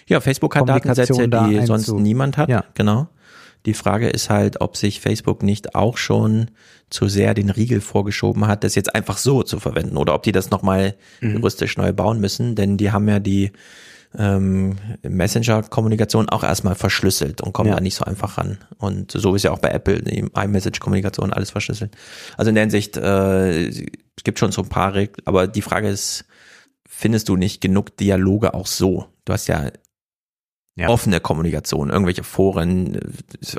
Ja, 0.07 0.21
Facebook 0.21 0.57
hat 0.57 0.69
Datensätze, 0.69 1.29
da 1.29 1.49
die 1.49 1.65
sonst 1.67 1.91
niemand 1.93 2.37
hat. 2.37 2.49
Ja. 2.49 2.65
Genau. 2.75 3.09
Die 3.65 3.75
Frage 3.75 4.09
ist 4.09 4.31
halt, 4.31 4.61
ob 4.61 4.77
sich 4.77 5.01
Facebook 5.01 5.43
nicht 5.43 5.75
auch 5.75 5.97
schon 5.97 6.51
zu 6.89 7.09
sehr 7.09 7.35
den 7.35 7.51
Riegel 7.51 7.81
vorgeschoben 7.81 8.47
hat, 8.47 8.63
das 8.63 8.77
jetzt 8.77 8.95
einfach 8.95 9.19
so 9.19 9.43
zu 9.43 9.59
verwenden 9.59 9.97
oder 9.97 10.15
ob 10.15 10.23
die 10.23 10.31
das 10.31 10.51
nochmal 10.51 10.95
Mhm. 11.21 11.33
juristisch 11.39 11.77
neu 11.77 11.93
bauen 11.93 12.21
müssen, 12.21 12.55
denn 12.55 12.77
die 12.77 12.93
haben 12.93 13.09
ja 13.09 13.19
die 13.19 13.51
ähm, 14.19 14.77
Messenger-Kommunikation 15.03 16.29
auch 16.29 16.43
erstmal 16.45 16.75
verschlüsselt 16.75 17.41
und 17.41 17.53
kommen 17.53 17.69
Ja. 17.71 17.75
da 17.77 17.81
nicht 17.81 17.97
so 17.97 18.05
einfach 18.05 18.39
ran. 18.39 18.59
Und 18.79 19.13
so 19.13 19.35
ist 19.35 19.43
ja 19.43 19.51
auch 19.51 19.59
bei 19.59 19.69
Apple 19.71 20.01
die 20.03 20.25
iMessage-Kommunikation 20.35 21.33
alles 21.33 21.51
verschlüsselt. 21.51 21.95
Also 22.37 22.49
in 22.51 22.55
der 22.55 22.63
Hinsicht, 22.63 22.97
äh, 22.97 23.67
es 23.69 23.85
gibt 24.25 24.39
schon 24.39 24.53
so 24.53 24.63
ein 24.63 24.69
paar 24.69 24.95
Regeln, 24.95 25.17
aber 25.25 25.47
die 25.47 25.63
Frage 25.63 25.89
ist, 25.89 26.25
findest 26.89 27.29
du 27.29 27.37
nicht 27.37 27.61
genug 27.61 27.97
Dialoge 27.97 28.55
auch 28.55 28.67
so? 28.67 29.07
Du 29.27 29.33
hast 29.35 29.47
ja 29.49 29.71
Ja. 30.79 30.89
offene 30.91 31.21
Kommunikation, 31.21 31.89
irgendwelche 31.91 32.23
Foren, 32.23 32.95
äh, 32.97 33.01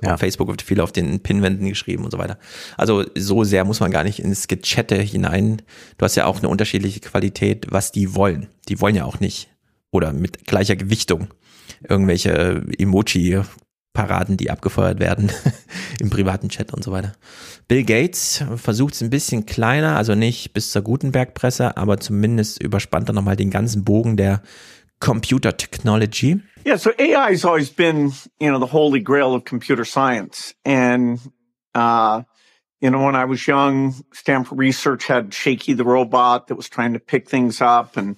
Ja. 0.03 0.13
auf 0.13 0.19
Facebook 0.19 0.47
wird 0.49 0.61
viel 0.61 0.79
auf 0.81 0.91
den 0.91 1.19
Pinwänden 1.21 1.67
geschrieben 1.67 2.03
und 2.05 2.11
so 2.11 2.17
weiter. 2.19 2.37
Also 2.77 3.05
so 3.15 3.43
sehr 3.43 3.63
muss 3.65 3.79
man 3.79 3.89
gar 3.91 4.03
nicht 4.03 4.19
ins 4.19 4.47
Gechatte 4.47 4.95
hinein. 4.95 5.61
Du 5.97 6.05
hast 6.05 6.15
ja 6.15 6.25
auch 6.25 6.37
eine 6.39 6.49
unterschiedliche 6.49 6.99
Qualität, 6.99 7.67
was 7.71 7.91
die 7.91 8.13
wollen. 8.15 8.47
Die 8.69 8.79
wollen 8.81 8.95
ja 8.95 9.05
auch 9.05 9.19
nicht 9.19 9.49
oder 9.91 10.13
mit 10.13 10.45
gleicher 10.45 10.75
Gewichtung 10.75 11.27
irgendwelche 11.87 12.63
Emoji 12.77 13.41
Paraden, 13.93 14.37
die 14.37 14.51
abgefeuert 14.51 14.99
werden 14.99 15.31
im 15.99 16.11
privaten 16.11 16.49
Chat 16.49 16.71
und 16.71 16.83
so 16.83 16.91
weiter. 16.91 17.13
Bill 17.67 17.83
Gates 17.83 18.43
versucht 18.57 18.93
es 18.93 19.01
ein 19.01 19.09
bisschen 19.09 19.47
kleiner, 19.47 19.97
also 19.97 20.13
nicht 20.13 20.53
bis 20.53 20.69
zur 20.69 20.83
Gutenberg-Presse, 20.83 21.77
aber 21.77 21.99
zumindest 21.99 22.61
überspannt 22.61 23.09
er 23.09 23.13
nochmal 23.13 23.35
den 23.37 23.49
ganzen 23.49 23.83
Bogen 23.83 24.15
der 24.15 24.43
Computer 24.99 25.51
Technology. 25.51 26.41
Yeah, 26.65 26.75
so 26.77 26.93
AI 26.99 27.31
has 27.31 27.45
always 27.45 27.69
been, 27.69 28.11
you 28.39 28.51
know, 28.51 28.59
the 28.59 28.65
holy 28.65 28.99
grail 28.99 29.33
of 29.33 29.45
computer 29.45 29.85
science. 29.85 30.53
And, 30.65 31.19
uh, 31.73 32.23
you 32.81 32.89
know, 32.89 33.05
when 33.05 33.15
I 33.15 33.25
was 33.25 33.47
young, 33.47 33.95
Stanford 34.13 34.57
Research 34.57 35.07
had 35.07 35.33
Shaky 35.33 35.73
the 35.73 35.85
robot 35.85 36.47
that 36.47 36.55
was 36.55 36.67
trying 36.67 36.93
to 36.93 36.99
pick 36.99 37.29
things 37.29 37.61
up, 37.61 37.97
and 37.97 38.17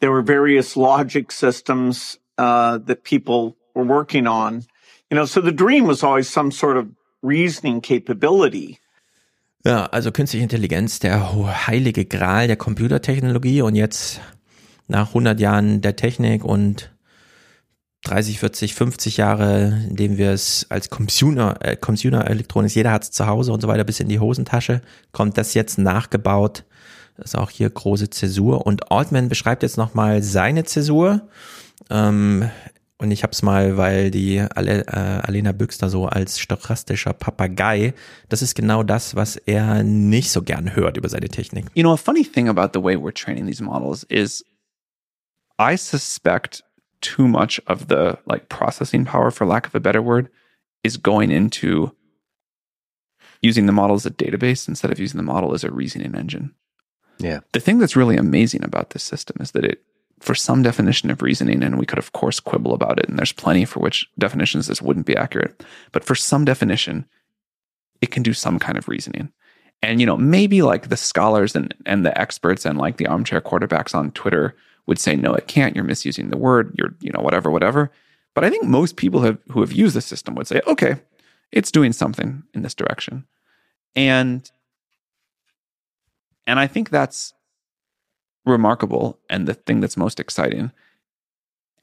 there 0.00 0.10
were 0.10 0.22
various 0.22 0.76
logic 0.76 1.32
systems 1.32 2.18
uh, 2.38 2.78
that 2.78 3.04
people 3.04 3.56
were 3.74 3.84
working 3.84 4.26
on. 4.26 4.64
You 5.10 5.16
know, 5.16 5.26
so 5.26 5.40
the 5.40 5.52
dream 5.52 5.86
was 5.86 6.02
always 6.02 6.28
some 6.28 6.50
sort 6.50 6.76
of 6.76 6.88
reasoning 7.22 7.80
capability. 7.80 8.78
Ja, 9.64 9.86
also 9.92 10.10
künstliche 10.10 10.42
Intelligenz, 10.42 10.98
der 10.98 11.68
heilige 11.68 12.04
Gral 12.04 12.48
der 12.48 12.56
Computertechnologie 12.56 13.62
und 13.62 13.76
jetzt 13.76 14.20
nach 14.88 15.08
100 15.08 15.40
Jahren 15.40 15.80
der 15.80 15.96
Technik 15.96 16.44
und 16.44 16.92
30, 18.04 18.40
40, 18.40 18.74
50 18.74 19.16
Jahre, 19.16 19.84
in 19.88 19.96
dem 19.96 20.18
wir 20.18 20.32
es 20.32 20.66
als 20.70 20.90
Consumer, 20.90 21.56
äh, 21.60 21.76
Consumer 21.76 22.28
Elektronik, 22.28 22.74
jeder 22.74 22.90
hat 22.90 23.04
es 23.04 23.10
zu 23.12 23.26
Hause 23.26 23.52
und 23.52 23.60
so 23.60 23.68
weiter 23.68 23.84
bis 23.84 24.00
in 24.00 24.08
die 24.08 24.18
Hosentasche, 24.18 24.82
kommt 25.12 25.38
das 25.38 25.54
jetzt 25.54 25.78
nachgebaut. 25.78 26.64
Das 27.16 27.26
ist 27.26 27.34
auch 27.36 27.50
hier 27.50 27.70
große 27.70 28.10
Zäsur. 28.10 28.66
Und 28.66 28.90
Altman 28.90 29.28
beschreibt 29.28 29.62
jetzt 29.62 29.76
nochmal 29.76 30.22
seine 30.22 30.64
Zäsur. 30.64 31.28
Ähm, 31.90 32.50
und 32.98 33.10
ich 33.10 33.22
habe 33.22 33.32
es 33.32 33.42
mal, 33.42 33.76
weil 33.76 34.10
die 34.10 34.40
Ale, 34.40 34.86
äh, 34.86 35.26
Alena 35.26 35.52
Büchster 35.52 35.88
so 35.88 36.06
als 36.06 36.38
stochastischer 36.38 37.12
Papagei, 37.12 37.94
das 38.28 38.42
ist 38.42 38.54
genau 38.54 38.82
das, 38.82 39.14
was 39.14 39.36
er 39.36 39.82
nicht 39.82 40.30
so 40.30 40.42
gern 40.42 40.74
hört 40.74 40.96
über 40.96 41.08
seine 41.08 41.28
Technik. 41.28 41.66
You 41.74 41.82
know, 41.82 41.92
a 41.92 41.96
funny 41.96 42.24
thing 42.24 42.48
about 42.48 42.70
the 42.78 42.82
way 42.82 42.96
we're 42.96 43.12
training 43.12 43.46
these 43.46 43.62
models 43.62 44.04
is 44.04 44.44
I 45.62 45.76
suspect 45.76 46.62
too 47.00 47.28
much 47.28 47.60
of 47.68 47.88
the 47.88 48.18
like 48.26 48.48
processing 48.48 49.04
power, 49.04 49.30
for 49.30 49.46
lack 49.46 49.66
of 49.66 49.74
a 49.74 49.80
better 49.80 50.02
word, 50.02 50.28
is 50.82 50.96
going 50.96 51.30
into 51.30 51.94
using 53.42 53.66
the 53.66 53.72
model 53.72 53.94
as 53.94 54.04
a 54.04 54.10
database 54.10 54.66
instead 54.68 54.90
of 54.90 54.98
using 54.98 55.18
the 55.18 55.22
model 55.22 55.54
as 55.54 55.62
a 55.62 55.70
reasoning 55.70 56.14
engine. 56.16 56.54
Yeah. 57.18 57.40
The 57.52 57.60
thing 57.60 57.78
that's 57.78 57.96
really 57.96 58.16
amazing 58.16 58.64
about 58.64 58.90
this 58.90 59.04
system 59.04 59.36
is 59.40 59.52
that 59.52 59.64
it, 59.64 59.82
for 60.18 60.34
some 60.34 60.62
definition 60.62 61.10
of 61.10 61.22
reasoning, 61.22 61.62
and 61.62 61.78
we 61.78 61.86
could 61.86 61.98
of 61.98 62.12
course 62.12 62.40
quibble 62.40 62.74
about 62.74 62.98
it, 62.98 63.08
and 63.08 63.16
there's 63.16 63.32
plenty 63.32 63.64
for 63.64 63.80
which 63.80 64.08
definitions 64.18 64.66
this 64.66 64.82
wouldn't 64.82 65.06
be 65.06 65.16
accurate, 65.16 65.64
but 65.92 66.04
for 66.04 66.16
some 66.16 66.44
definition, 66.44 67.06
it 68.00 68.10
can 68.10 68.24
do 68.24 68.32
some 68.32 68.58
kind 68.58 68.76
of 68.76 68.88
reasoning. 68.88 69.32
And 69.80 70.00
you 70.00 70.06
know, 70.06 70.16
maybe 70.16 70.62
like 70.62 70.88
the 70.88 70.96
scholars 70.96 71.54
and 71.54 71.72
and 71.86 72.04
the 72.04 72.16
experts 72.20 72.64
and 72.64 72.78
like 72.78 72.96
the 72.96 73.06
armchair 73.06 73.40
quarterbacks 73.40 73.94
on 73.94 74.10
Twitter 74.12 74.56
would 74.86 74.98
say, 74.98 75.16
no, 75.16 75.34
it 75.34 75.46
can't. 75.46 75.74
You're 75.74 75.84
misusing 75.84 76.28
the 76.28 76.36
word. 76.36 76.74
You're, 76.78 76.94
you 77.00 77.12
know, 77.12 77.20
whatever, 77.20 77.50
whatever. 77.50 77.90
But 78.34 78.44
I 78.44 78.50
think 78.50 78.64
most 78.64 78.96
people 78.96 79.22
have, 79.22 79.38
who 79.50 79.60
have 79.60 79.72
used 79.72 79.94
the 79.94 80.00
system 80.00 80.34
would 80.34 80.46
say, 80.46 80.60
okay, 80.66 80.96
it's 81.50 81.70
doing 81.70 81.92
something 81.92 82.42
in 82.54 82.62
this 82.62 82.74
direction. 82.74 83.26
And, 83.94 84.50
and 86.46 86.58
I 86.58 86.66
think 86.66 86.90
that's 86.90 87.34
remarkable 88.44 89.18
and 89.28 89.46
the 89.46 89.54
thing 89.54 89.80
that's 89.80 89.96
most 89.96 90.18
exciting. 90.18 90.72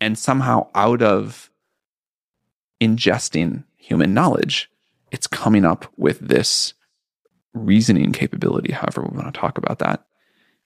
And 0.02 0.18
somehow 0.18 0.68
out 0.76 1.02
of 1.02 1.52
ingesting 2.82 3.64
human 3.78 4.14
knowledge, 4.14 4.70
it's 5.12 5.28
coming 5.28 5.66
up 5.66 5.92
with 5.98 6.20
this 6.20 6.74
reasoning 7.54 8.12
capability, 8.12 8.72
however 8.72 9.02
we 9.02 9.18
want 9.18 9.34
to 9.34 9.40
talk 9.40 9.58
about 9.58 9.80
that. 9.80 10.06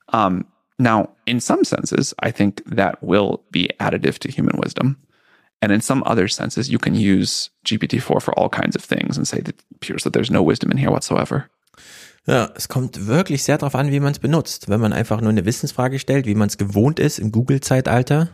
Um, 0.10 0.46
Now, 0.84 1.12
in 1.26 1.40
some 1.40 1.64
senses, 1.64 2.14
I 2.20 2.32
think 2.32 2.62
that 2.66 3.02
will 3.02 3.46
be 3.52 3.70
additive 3.80 4.20
to 4.20 4.30
human 4.30 4.60
wisdom. 4.60 4.98
And 5.62 5.72
in 5.72 5.80
some 5.80 6.04
other 6.06 6.28
senses, 6.28 6.70
you 6.70 6.78
can 6.78 6.94
use 6.94 7.52
GPT-4 7.66 8.22
for 8.22 8.38
all 8.38 8.50
kinds 8.50 8.76
of 8.76 8.84
things 8.84 9.18
and 9.18 9.26
say 9.26 9.40
that 9.40 9.56
appears 9.74 10.04
that 10.04 10.12
there's 10.12 10.30
no 10.30 10.44
wisdom 10.44 10.72
in 10.72 10.78
here 10.78 10.92
whatsoever. 10.92 11.46
Ja, 12.28 12.50
es 12.56 12.68
kommt 12.68 13.08
wirklich 13.08 13.44
sehr 13.44 13.58
darauf 13.58 13.76
an, 13.76 13.92
wie 13.92 14.02
man 14.02 14.12
es 14.12 14.20
benutzt. 14.20 14.68
Wenn 14.68 14.82
man 14.82 14.92
einfach 14.92 15.22
nur 15.22 15.30
eine 15.30 15.46
Wissensfrage 15.46 16.00
stellt, 16.00 16.26
wie 16.26 16.36
man 16.36 16.50
es 16.50 16.58
gewohnt 16.58 17.00
ist 17.00 17.18
im 17.18 17.32
Google-Zeitalter, 17.32 18.30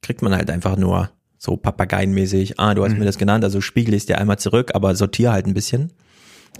kriegt 0.00 0.22
man 0.22 0.34
halt 0.34 0.50
einfach 0.50 0.76
nur 0.76 1.10
so 1.38 1.56
papageienmäßig, 1.56 2.60
ah, 2.60 2.74
du 2.74 2.84
hast 2.84 2.92
mhm. 2.92 3.00
mir 3.00 3.04
das 3.04 3.18
genannt, 3.18 3.42
also 3.42 3.60
spiegel 3.60 3.94
ich 3.94 4.02
es 4.02 4.06
dir 4.06 4.18
einmal 4.18 4.38
zurück, 4.38 4.70
aber 4.74 4.94
sortiere 4.94 5.32
halt 5.32 5.46
ein 5.46 5.54
bisschen. 5.54 5.92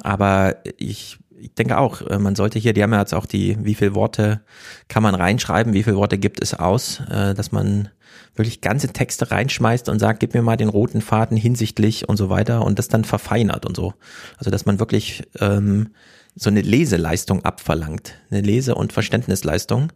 Aber 0.03 0.57
ich 0.77 1.19
ich 1.45 1.55
denke 1.55 1.79
auch, 1.79 2.01
äh, 2.03 2.19
man 2.19 2.35
sollte 2.35 2.59
hier, 2.59 2.73
die 2.73 2.83
haben 2.83 2.93
ja 2.93 3.01
jetzt 3.01 3.15
auch 3.15 3.27
die, 3.27 3.57
wie 3.61 3.75
viele 3.75 3.95
Worte 3.95 4.41
kann 4.89 5.03
man 5.03 5.15
reinschreiben, 5.15 5.75
wie 5.75 5.83
viele 5.83 5.97
Worte 5.97 6.19
gibt 6.19 6.43
es 6.43 6.55
aus, 6.55 7.01
äh, 7.11 7.35
dass 7.35 7.53
man 7.53 7.91
wirklich 8.35 8.61
ganze 8.61 8.89
Texte 8.89 9.31
reinschmeißt 9.31 9.89
und 9.89 9.99
sagt, 9.99 10.21
gib 10.21 10.35
mir 10.35 10.43
mal 10.43 10.57
den 10.57 10.69
roten 10.69 11.03
Faden 11.03 11.37
hinsichtlich 11.37 12.09
und 12.09 12.17
so 12.17 12.31
weiter 12.31 12.65
und 12.65 12.79
das 12.79 12.89
dann 12.89 13.05
verfeinert 13.05 13.67
und 13.67 13.77
so. 13.77 13.95
Also 14.39 14.51
dass 14.51 14.65
man 14.65 14.79
wirklich 14.79 15.25
ähm, 15.39 15.91
so 16.35 16.51
eine 16.51 16.63
Leseleistung 16.63 17.45
abverlangt, 17.45 18.15
eine 18.31 18.41
Lese- 18.41 18.75
und 18.75 18.93
Verständnisleistung. 18.93 19.93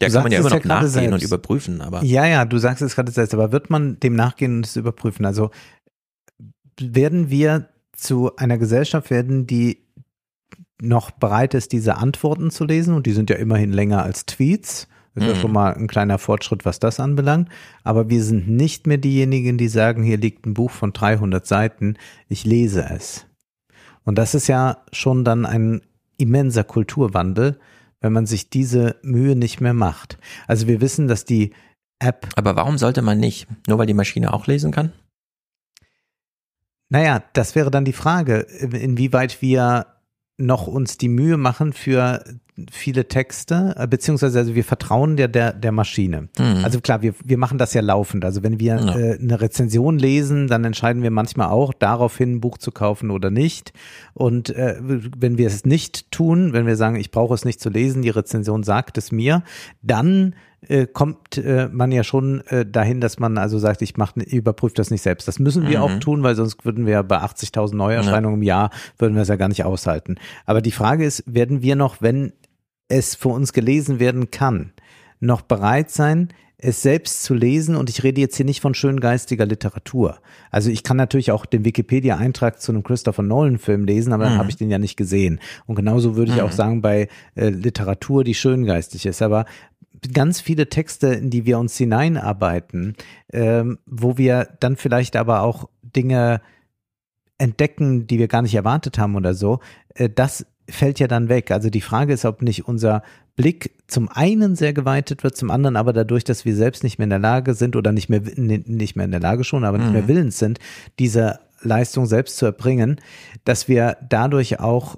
Der 0.00 0.10
kann 0.10 0.24
man 0.24 0.32
ja 0.32 0.40
immer 0.40 0.50
noch 0.50 0.60
ja 0.60 0.66
nachgehen 0.66 0.90
selbst. 0.90 1.12
und 1.12 1.22
überprüfen, 1.22 1.80
aber. 1.80 2.02
Ja, 2.02 2.26
ja, 2.26 2.44
du 2.44 2.58
sagst 2.58 2.82
es 2.82 2.96
gerade 2.96 3.12
selbst, 3.12 3.32
aber 3.32 3.52
wird 3.52 3.70
man 3.70 4.00
dem 4.00 4.16
nachgehen 4.16 4.56
und 4.56 4.66
es 4.66 4.74
überprüfen? 4.74 5.24
Also 5.24 5.50
werden 6.80 7.30
wir 7.30 7.68
zu 7.92 8.34
einer 8.36 8.58
Gesellschaft 8.58 9.10
werden, 9.10 9.46
die 9.46 9.81
noch 10.82 11.10
bereit 11.10 11.54
ist, 11.54 11.72
diese 11.72 11.96
Antworten 11.96 12.50
zu 12.50 12.64
lesen. 12.64 12.94
Und 12.94 13.06
die 13.06 13.12
sind 13.12 13.30
ja 13.30 13.36
immerhin 13.36 13.72
länger 13.72 14.02
als 14.02 14.26
Tweets. 14.26 14.88
Das 15.14 15.24
ist 15.24 15.28
mhm. 15.28 15.34
ja 15.34 15.40
schon 15.40 15.52
mal 15.52 15.74
ein 15.74 15.86
kleiner 15.88 16.18
Fortschritt, 16.18 16.64
was 16.64 16.80
das 16.80 17.00
anbelangt. 17.00 17.48
Aber 17.84 18.10
wir 18.10 18.22
sind 18.22 18.48
nicht 18.48 18.86
mehr 18.86 18.98
diejenigen, 18.98 19.58
die 19.58 19.68
sagen, 19.68 20.02
hier 20.02 20.16
liegt 20.16 20.46
ein 20.46 20.54
Buch 20.54 20.70
von 20.70 20.92
300 20.92 21.46
Seiten, 21.46 21.96
ich 22.28 22.44
lese 22.44 22.88
es. 22.90 23.26
Und 24.04 24.18
das 24.18 24.34
ist 24.34 24.48
ja 24.48 24.78
schon 24.92 25.24
dann 25.24 25.46
ein 25.46 25.82
immenser 26.16 26.64
Kulturwandel, 26.64 27.58
wenn 28.00 28.12
man 28.12 28.26
sich 28.26 28.50
diese 28.50 28.96
Mühe 29.02 29.36
nicht 29.36 29.60
mehr 29.60 29.74
macht. 29.74 30.18
Also 30.46 30.66
wir 30.66 30.80
wissen, 30.80 31.08
dass 31.08 31.24
die 31.24 31.52
App. 31.98 32.28
Aber 32.34 32.56
warum 32.56 32.78
sollte 32.78 33.02
man 33.02 33.18
nicht? 33.18 33.46
Nur 33.68 33.78
weil 33.78 33.86
die 33.86 33.94
Maschine 33.94 34.32
auch 34.32 34.46
lesen 34.46 34.72
kann? 34.72 34.92
Naja, 36.88 37.22
das 37.32 37.54
wäre 37.54 37.70
dann 37.70 37.84
die 37.84 37.94
Frage, 37.94 38.40
inwieweit 38.40 39.40
wir 39.40 39.86
noch 40.42 40.66
uns 40.66 40.98
die 40.98 41.08
Mühe 41.08 41.36
machen 41.36 41.72
für 41.72 42.22
viele 42.70 43.08
Texte, 43.08 43.74
äh, 43.78 43.86
beziehungsweise 43.86 44.38
also 44.38 44.54
wir 44.54 44.64
vertrauen 44.64 45.16
der, 45.16 45.28
der, 45.28 45.52
der 45.52 45.72
Maschine. 45.72 46.28
Mhm. 46.38 46.64
Also 46.64 46.80
klar, 46.80 47.00
wir, 47.00 47.14
wir 47.24 47.38
machen 47.38 47.56
das 47.56 47.72
ja 47.72 47.80
laufend. 47.80 48.24
Also 48.24 48.42
wenn 48.42 48.60
wir 48.60 48.76
ja. 48.76 48.96
äh, 48.96 49.18
eine 49.18 49.40
Rezension 49.40 49.98
lesen, 49.98 50.48
dann 50.48 50.64
entscheiden 50.64 51.02
wir 51.02 51.10
manchmal 51.10 51.48
auch, 51.48 51.72
daraufhin 51.72 52.34
ein 52.34 52.40
Buch 52.40 52.58
zu 52.58 52.70
kaufen 52.70 53.10
oder 53.10 53.30
nicht. 53.30 53.72
Und 54.12 54.50
äh, 54.50 54.76
wenn 54.80 55.38
wir 55.38 55.46
es 55.46 55.64
nicht 55.64 56.10
tun, 56.10 56.52
wenn 56.52 56.66
wir 56.66 56.76
sagen, 56.76 56.96
ich 56.96 57.10
brauche 57.10 57.34
es 57.34 57.44
nicht 57.44 57.60
zu 57.60 57.70
lesen, 57.70 58.02
die 58.02 58.10
Rezension 58.10 58.62
sagt 58.62 58.98
es 58.98 59.12
mir, 59.12 59.42
dann 59.80 60.34
äh, 60.68 60.86
kommt 60.86 61.38
äh, 61.38 61.68
man 61.72 61.90
ja 61.92 62.04
schon 62.04 62.40
äh, 62.46 62.64
dahin, 62.64 63.00
dass 63.00 63.18
man 63.18 63.38
also 63.38 63.58
sagt, 63.58 63.82
ich 63.82 63.96
mach, 63.96 64.16
überprüfe 64.16 64.74
das 64.74 64.90
nicht 64.90 65.02
selbst. 65.02 65.26
Das 65.26 65.38
müssen 65.38 65.68
wir 65.68 65.78
mhm. 65.78 65.84
auch 65.84 65.98
tun, 65.98 66.22
weil 66.22 66.34
sonst 66.34 66.64
würden 66.64 66.86
wir 66.86 67.02
bei 67.02 67.18
80.000 67.18 67.74
Neuerscheinungen 67.74 68.42
ja. 68.42 68.42
im 68.42 68.42
Jahr, 68.42 68.70
würden 68.98 69.14
wir 69.14 69.22
es 69.22 69.28
ja 69.28 69.36
gar 69.36 69.48
nicht 69.48 69.64
aushalten. 69.64 70.16
Aber 70.46 70.62
die 70.62 70.70
Frage 70.70 71.04
ist, 71.04 71.24
werden 71.26 71.62
wir 71.62 71.76
noch, 71.76 72.00
wenn 72.00 72.32
es 72.88 73.14
für 73.14 73.28
uns 73.28 73.52
gelesen 73.52 73.98
werden 74.00 74.30
kann, 74.30 74.72
noch 75.20 75.42
bereit 75.42 75.90
sein, 75.90 76.28
es 76.64 76.80
selbst 76.80 77.24
zu 77.24 77.34
lesen 77.34 77.74
und 77.74 77.90
ich 77.90 78.04
rede 78.04 78.20
jetzt 78.20 78.36
hier 78.36 78.46
nicht 78.46 78.60
von 78.60 78.72
schöngeistiger 78.72 79.46
Literatur. 79.46 80.20
Also 80.52 80.70
ich 80.70 80.84
kann 80.84 80.96
natürlich 80.96 81.32
auch 81.32 81.44
den 81.44 81.64
Wikipedia-Eintrag 81.64 82.60
zu 82.60 82.70
einem 82.70 82.84
Christopher 82.84 83.24
Nolan-Film 83.24 83.84
lesen, 83.84 84.12
aber 84.12 84.24
dann 84.24 84.34
mhm. 84.34 84.38
habe 84.38 84.50
ich 84.50 84.56
den 84.56 84.70
ja 84.70 84.78
nicht 84.78 84.96
gesehen. 84.96 85.40
Und 85.66 85.74
genauso 85.74 86.14
würde 86.14 86.30
ich 86.30 86.38
mhm. 86.38 86.44
auch 86.44 86.52
sagen 86.52 86.80
bei 86.80 87.08
äh, 87.34 87.48
Literatur, 87.48 88.22
die 88.22 88.34
schöngeistig 88.34 89.06
ist. 89.06 89.22
Aber 89.22 89.44
ganz 90.12 90.40
viele 90.40 90.68
Texte, 90.68 91.08
in 91.08 91.30
die 91.30 91.46
wir 91.46 91.58
uns 91.58 91.76
hineinarbeiten, 91.76 92.96
ähm, 93.32 93.78
wo 93.86 94.18
wir 94.18 94.48
dann 94.60 94.76
vielleicht 94.76 95.16
aber 95.16 95.42
auch 95.42 95.68
Dinge 95.82 96.40
entdecken, 97.38 98.06
die 98.06 98.18
wir 98.18 98.28
gar 98.28 98.42
nicht 98.42 98.54
erwartet 98.54 98.98
haben 98.98 99.16
oder 99.16 99.34
so, 99.34 99.60
äh, 99.94 100.08
das 100.08 100.46
fällt 100.68 101.00
ja 101.00 101.08
dann 101.08 101.28
weg. 101.28 101.50
Also 101.50 101.70
die 101.70 101.80
Frage 101.80 102.12
ist, 102.12 102.24
ob 102.24 102.42
nicht 102.42 102.66
unser 102.66 103.02
Blick 103.34 103.74
zum 103.86 104.08
einen 104.08 104.56
sehr 104.56 104.72
geweitet 104.72 105.24
wird, 105.24 105.36
zum 105.36 105.50
anderen 105.50 105.76
aber 105.76 105.92
dadurch, 105.92 106.24
dass 106.24 106.44
wir 106.44 106.54
selbst 106.54 106.84
nicht 106.84 106.98
mehr 106.98 107.04
in 107.04 107.10
der 107.10 107.18
Lage 107.18 107.54
sind 107.54 107.76
oder 107.76 107.92
nicht 107.92 108.08
mehr, 108.08 108.20
nicht 108.36 108.96
mehr 108.96 109.04
in 109.04 109.10
der 109.10 109.20
Lage 109.20 109.44
schon, 109.44 109.64
aber 109.64 109.78
nicht 109.78 109.88
mhm. 109.88 109.92
mehr 109.92 110.08
willens 110.08 110.38
sind, 110.38 110.58
diese 110.98 111.40
Leistung 111.60 112.06
selbst 112.06 112.36
zu 112.36 112.46
erbringen, 112.46 113.00
dass 113.44 113.68
wir 113.68 113.96
dadurch 114.08 114.60
auch 114.60 114.96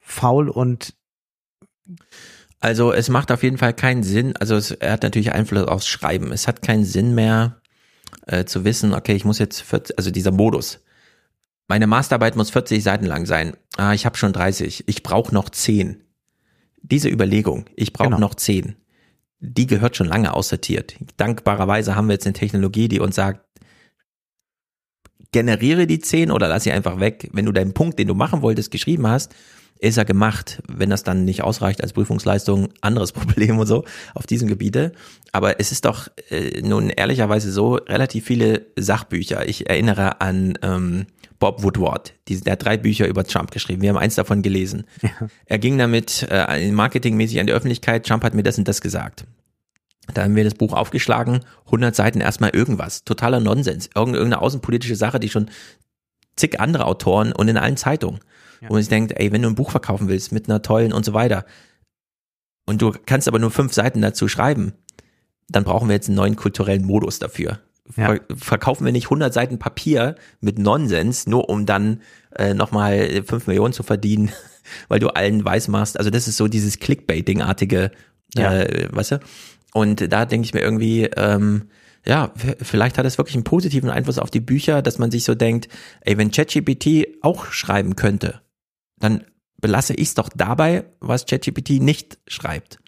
faul 0.00 0.48
und 0.48 0.94
Also 2.60 2.92
es 2.92 3.08
macht 3.08 3.30
auf 3.30 3.42
jeden 3.42 3.58
Fall 3.58 3.72
keinen 3.72 4.02
Sinn, 4.02 4.36
also 4.36 4.56
es, 4.56 4.72
er 4.72 4.92
hat 4.92 5.02
natürlich 5.02 5.32
Einfluss 5.32 5.68
aufs 5.68 5.86
Schreiben. 5.86 6.32
Es 6.32 6.48
hat 6.48 6.62
keinen 6.62 6.84
Sinn 6.84 7.14
mehr 7.14 7.60
äh, 8.26 8.44
zu 8.44 8.64
wissen, 8.64 8.94
okay, 8.94 9.14
ich 9.14 9.24
muss 9.24 9.38
jetzt 9.38 9.60
40, 9.60 9.96
also 9.96 10.10
dieser 10.10 10.32
Modus. 10.32 10.80
Meine 11.68 11.86
Masterarbeit 11.86 12.34
muss 12.34 12.50
40 12.50 12.82
Seiten 12.82 13.04
lang 13.04 13.26
sein. 13.26 13.56
Ah, 13.76 13.92
ich 13.92 14.06
habe 14.06 14.16
schon 14.16 14.32
30. 14.32 14.84
Ich 14.88 15.02
brauche 15.02 15.34
noch 15.34 15.50
10. 15.50 16.02
Diese 16.82 17.08
Überlegung, 17.08 17.66
ich 17.76 17.92
brauche 17.92 18.08
genau. 18.08 18.20
noch 18.20 18.34
10, 18.34 18.76
die 19.40 19.66
gehört 19.66 19.96
schon 19.96 20.06
lange 20.06 20.32
aussortiert. 20.32 20.96
Dankbarerweise 21.16 21.94
haben 21.94 22.08
wir 22.08 22.14
jetzt 22.14 22.26
eine 22.26 22.32
Technologie, 22.32 22.88
die 22.88 23.00
uns 23.00 23.16
sagt, 23.16 23.44
generiere 25.32 25.86
die 25.86 25.98
10 25.98 26.30
oder 26.30 26.48
lass 26.48 26.64
sie 26.64 26.72
einfach 26.72 27.00
weg. 27.00 27.28
Wenn 27.32 27.44
du 27.44 27.52
deinen 27.52 27.74
Punkt, 27.74 27.98
den 27.98 28.08
du 28.08 28.14
machen 28.14 28.42
wolltest, 28.42 28.70
geschrieben 28.70 29.06
hast, 29.06 29.34
ist 29.78 29.96
er 29.96 30.04
gemacht. 30.04 30.62
Wenn 30.68 30.90
das 30.90 31.02
dann 31.02 31.24
nicht 31.24 31.42
ausreicht 31.42 31.82
als 31.82 31.92
Prüfungsleistung, 31.92 32.68
anderes 32.80 33.12
Problem 33.18 33.58
und 33.58 33.66
so 33.66 33.84
auf 34.14 34.26
diesem 34.26 34.48
Gebiete. 34.48 34.92
Aber 35.32 35.60
es 35.60 35.72
ist 35.72 35.84
doch 35.84 36.08
äh, 36.30 36.62
nun 36.62 36.90
ehrlicherweise 36.90 37.52
so 37.52 37.74
relativ 37.74 38.24
viele 38.24 38.66
Sachbücher. 38.76 39.48
Ich 39.48 39.68
erinnere 39.68 40.20
an 40.20 40.58
ähm, 40.62 41.06
Bob 41.38 41.62
Woodward. 41.62 42.14
Die, 42.28 42.40
der 42.40 42.52
hat 42.52 42.64
drei 42.64 42.76
Bücher 42.76 43.06
über 43.06 43.24
Trump 43.24 43.50
geschrieben. 43.50 43.82
Wir 43.82 43.90
haben 43.90 43.98
eins 43.98 44.16
davon 44.16 44.42
gelesen. 44.42 44.84
Ja. 45.02 45.10
Er 45.46 45.58
ging 45.58 45.78
damit 45.78 46.26
äh, 46.30 46.70
marketingmäßig 46.70 47.40
an 47.40 47.46
die 47.46 47.52
Öffentlichkeit. 47.52 48.06
Trump 48.06 48.24
hat 48.24 48.34
mir 48.34 48.42
das 48.42 48.58
und 48.58 48.66
das 48.66 48.80
gesagt. 48.80 49.24
Da 50.14 50.24
haben 50.24 50.36
wir 50.36 50.44
das 50.44 50.54
Buch 50.54 50.72
aufgeschlagen, 50.72 51.40
100 51.66 51.94
Seiten 51.94 52.20
erstmal 52.20 52.50
irgendwas, 52.50 53.04
totaler 53.04 53.40
Nonsens, 53.40 53.90
irgendeine 53.94 54.40
außenpolitische 54.40 54.96
Sache, 54.96 55.20
die 55.20 55.28
schon 55.28 55.50
zig 56.34 56.60
andere 56.60 56.86
Autoren 56.86 57.32
und 57.32 57.48
in 57.48 57.58
allen 57.58 57.76
Zeitungen. 57.76 58.20
Ja. 58.60 58.68
Wo 58.68 58.74
man 58.74 58.82
sich 58.82 58.88
denkt, 58.88 59.12
ey, 59.16 59.32
wenn 59.32 59.42
du 59.42 59.48
ein 59.48 59.54
Buch 59.54 59.70
verkaufen 59.70 60.08
willst 60.08 60.32
mit 60.32 60.48
einer 60.48 60.62
tollen 60.62 60.92
und 60.92 61.04
so 61.04 61.12
weiter 61.12 61.44
und 62.66 62.82
du 62.82 62.92
kannst 63.06 63.28
aber 63.28 63.38
nur 63.38 63.50
fünf 63.50 63.72
Seiten 63.72 64.02
dazu 64.02 64.28
schreiben, 64.28 64.74
dann 65.48 65.64
brauchen 65.64 65.88
wir 65.88 65.94
jetzt 65.94 66.08
einen 66.08 66.16
neuen 66.16 66.36
kulturellen 66.36 66.84
Modus 66.84 67.18
dafür. 67.18 67.60
Ja. 67.96 68.16
Verkaufen 68.36 68.84
wir 68.84 68.92
nicht 68.92 69.06
100 69.06 69.32
Seiten 69.32 69.58
Papier 69.58 70.16
mit 70.40 70.58
Nonsens, 70.58 71.26
nur 71.26 71.48
um 71.48 71.64
dann 71.64 72.02
äh, 72.36 72.52
nochmal 72.52 73.22
fünf 73.24 73.46
Millionen 73.46 73.72
zu 73.72 73.82
verdienen, 73.82 74.30
weil 74.88 75.00
du 75.00 75.08
allen 75.08 75.42
weiß 75.42 75.68
machst. 75.68 75.98
Also 75.98 76.10
das 76.10 76.28
ist 76.28 76.36
so 76.36 76.48
dieses 76.48 76.78
Clickbaiting-artige, 76.78 77.90
ja. 78.34 78.54
äh, 78.54 78.88
weißt 78.90 79.12
du? 79.12 79.20
Und 79.72 80.12
da 80.12 80.26
denke 80.26 80.44
ich 80.44 80.52
mir 80.52 80.60
irgendwie, 80.60 81.04
ähm, 81.16 81.68
ja, 82.04 82.32
vielleicht 82.60 82.98
hat 82.98 83.06
es 83.06 83.18
wirklich 83.18 83.36
einen 83.36 83.44
positiven 83.44 83.90
Einfluss 83.90 84.18
auf 84.18 84.30
die 84.30 84.40
Bücher, 84.40 84.82
dass 84.82 84.98
man 84.98 85.10
sich 85.10 85.24
so 85.24 85.34
denkt, 85.34 85.68
ey, 86.02 86.18
wenn 86.18 86.30
ChatGPT 86.30 87.06
auch 87.22 87.46
schreiben 87.46 87.96
könnte, 87.96 88.40
dann 89.00 89.24
belasse 89.60 89.94
ich 89.94 90.08
es 90.08 90.14
doch 90.14 90.28
dabei, 90.34 90.84
was 91.00 91.26
ChatGPT 91.26 91.80
nicht 91.80 92.18
schreibt. 92.26 92.78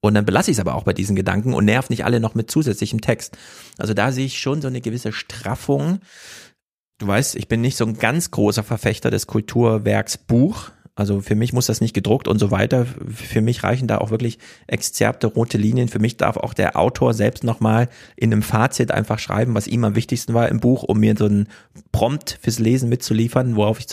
Und 0.00 0.14
dann 0.14 0.24
belasse 0.24 0.50
ich 0.50 0.56
es 0.56 0.60
aber 0.60 0.74
auch 0.74 0.84
bei 0.84 0.92
diesen 0.92 1.16
Gedanken 1.16 1.52
und 1.52 1.64
nerv 1.64 1.90
nicht 1.90 2.04
alle 2.04 2.20
noch 2.20 2.34
mit 2.34 2.50
zusätzlichem 2.50 3.00
Text. 3.00 3.36
Also 3.76 3.92
da 3.92 4.12
sehe 4.12 4.26
ich 4.26 4.38
schon 4.38 4.62
so 4.62 4.68
eine 4.68 4.80
gewisse 4.80 5.12
Straffung. 5.12 5.98
Du 6.98 7.08
weißt, 7.08 7.34
ich 7.34 7.48
bin 7.48 7.60
nicht 7.60 7.76
so 7.76 7.84
ein 7.84 7.98
ganz 7.98 8.30
großer 8.30 8.62
Verfechter 8.62 9.10
des 9.10 9.26
Kulturwerks 9.26 10.16
Buch. 10.16 10.70
Also 10.94 11.20
für 11.20 11.34
mich 11.34 11.52
muss 11.52 11.66
das 11.66 11.80
nicht 11.80 11.92
gedruckt 11.92 12.28
und 12.28 12.38
so 12.38 12.50
weiter. 12.50 12.86
Für 12.86 13.42
mich 13.42 13.64
reichen 13.64 13.88
da 13.88 13.98
auch 13.98 14.10
wirklich 14.10 14.38
Exzerpte, 14.66 15.26
rote 15.26 15.58
Linien. 15.58 15.88
Für 15.88 15.98
mich 15.98 16.16
darf 16.16 16.36
auch 16.36 16.54
der 16.54 16.76
Autor 16.76 17.12
selbst 17.12 17.44
nochmal 17.44 17.88
in 18.16 18.32
einem 18.32 18.42
Fazit 18.42 18.92
einfach 18.92 19.18
schreiben, 19.18 19.54
was 19.54 19.66
ihm 19.66 19.84
am 19.84 19.94
wichtigsten 19.94 20.32
war 20.34 20.48
im 20.48 20.60
Buch, 20.60 20.84
um 20.84 21.00
mir 21.00 21.14
so 21.18 21.26
ein 21.26 21.48
Prompt 21.92 22.38
fürs 22.40 22.58
Lesen 22.58 22.88
mitzuliefern, 22.88 23.56
worauf 23.56 23.78
ich 23.78 23.88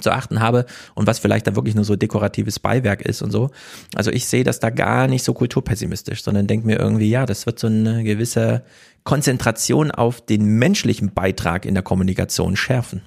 zu 0.00 0.10
achten 0.10 0.40
habe 0.40 0.66
und 0.94 1.06
was 1.06 1.18
vielleicht 1.18 1.46
dann 1.46 1.56
wirklich 1.56 1.74
nur 1.74 1.84
so 1.84 1.96
dekoratives 1.96 2.58
Beiwerk 2.58 3.02
ist 3.02 3.22
und 3.22 3.30
so. 3.30 3.50
Also 3.94 4.10
ich 4.10 4.26
sehe 4.26 4.44
das 4.44 4.60
da 4.60 4.70
gar 4.70 5.08
nicht 5.08 5.24
so 5.24 5.34
kulturpessimistisch, 5.34 6.22
sondern 6.22 6.46
denke 6.46 6.66
mir 6.66 6.78
irgendwie, 6.78 7.10
ja, 7.10 7.26
das 7.26 7.46
wird 7.46 7.58
so 7.58 7.66
eine 7.66 8.04
gewisse 8.04 8.62
Konzentration 9.04 9.90
auf 9.90 10.20
den 10.20 10.44
menschlichen 10.58 11.12
Beitrag 11.12 11.64
in 11.64 11.74
der 11.74 11.82
Kommunikation 11.82 12.56
schärfen. 12.56 13.02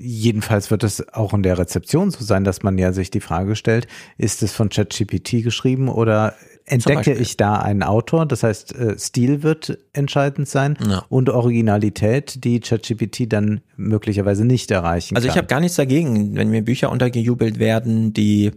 Jedenfalls 0.00 0.70
wird 0.70 0.84
es 0.84 1.08
auch 1.12 1.34
in 1.34 1.42
der 1.42 1.58
Rezeption 1.58 2.12
so 2.12 2.22
sein, 2.22 2.44
dass 2.44 2.62
man 2.62 2.78
ja 2.78 2.92
sich 2.92 3.10
die 3.10 3.20
Frage 3.20 3.56
stellt, 3.56 3.88
ist 4.16 4.44
es 4.44 4.52
von 4.52 4.68
ChatGPT 4.68 5.42
geschrieben 5.42 5.88
oder 5.88 6.34
entdecke 6.70 7.14
ich 7.14 7.36
da 7.36 7.56
einen 7.56 7.82
Autor? 7.82 8.26
Das 8.26 8.42
heißt, 8.42 8.74
äh, 8.74 8.98
Stil 8.98 9.42
wird 9.42 9.78
entscheidend 9.92 10.48
sein 10.48 10.76
ja. 10.86 11.04
und 11.08 11.30
Originalität, 11.30 12.44
die 12.44 12.60
ChatGPT 12.60 13.32
dann 13.32 13.60
möglicherweise 13.76 14.44
nicht 14.44 14.70
erreichen 14.70 15.16
also 15.16 15.26
kann. 15.26 15.28
Also 15.28 15.28
ich 15.28 15.36
habe 15.36 15.48
gar 15.48 15.60
nichts 15.60 15.76
dagegen, 15.76 16.34
wenn 16.34 16.50
mir 16.50 16.62
Bücher 16.62 16.90
untergejubelt 16.90 17.58
werden, 17.58 18.12
die 18.12 18.52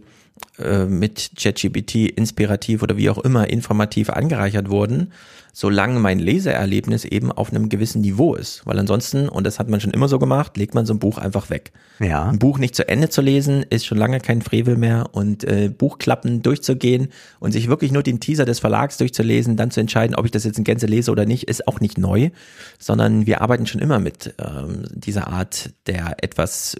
äh, 0.58 0.84
mit 0.84 1.32
ChatGPT 1.36 1.94
inspirativ 2.10 2.82
oder 2.82 2.96
wie 2.96 3.10
auch 3.10 3.18
immer 3.18 3.50
informativ 3.50 4.10
angereichert 4.10 4.70
wurden 4.70 5.12
solange 5.52 6.00
mein 6.00 6.18
Leseerlebnis 6.18 7.04
eben 7.04 7.30
auf 7.30 7.50
einem 7.50 7.68
gewissen 7.68 8.00
Niveau 8.00 8.34
ist. 8.34 8.66
Weil 8.66 8.78
ansonsten, 8.78 9.28
und 9.28 9.44
das 9.44 9.58
hat 9.58 9.68
man 9.68 9.80
schon 9.80 9.90
immer 9.90 10.08
so 10.08 10.18
gemacht, 10.18 10.56
legt 10.56 10.74
man 10.74 10.86
so 10.86 10.94
ein 10.94 10.98
Buch 10.98 11.18
einfach 11.18 11.50
weg. 11.50 11.72
Ja. 12.00 12.28
Ein 12.28 12.38
Buch 12.38 12.58
nicht 12.58 12.74
zu 12.74 12.88
Ende 12.88 13.10
zu 13.10 13.20
lesen, 13.20 13.64
ist 13.68 13.84
schon 13.84 13.98
lange 13.98 14.20
kein 14.20 14.40
Frevel 14.40 14.76
mehr. 14.76 15.10
Und 15.12 15.44
äh, 15.44 15.68
Buchklappen 15.68 16.42
durchzugehen 16.42 17.08
und 17.38 17.52
sich 17.52 17.68
wirklich 17.68 17.92
nur 17.92 18.02
den 18.02 18.18
Teaser 18.18 18.46
des 18.46 18.60
Verlags 18.60 18.96
durchzulesen, 18.96 19.56
dann 19.56 19.70
zu 19.70 19.80
entscheiden, 19.80 20.16
ob 20.16 20.24
ich 20.24 20.30
das 20.30 20.44
jetzt 20.44 20.58
in 20.58 20.64
Gänze 20.64 20.86
lese 20.86 21.10
oder 21.10 21.26
nicht, 21.26 21.44
ist 21.44 21.68
auch 21.68 21.80
nicht 21.80 21.98
neu, 21.98 22.30
sondern 22.78 23.26
wir 23.26 23.42
arbeiten 23.42 23.66
schon 23.66 23.80
immer 23.80 23.98
mit 23.98 24.34
ähm, 24.38 24.84
dieser 24.94 25.28
Art 25.28 25.70
der 25.86 26.16
etwas, 26.22 26.76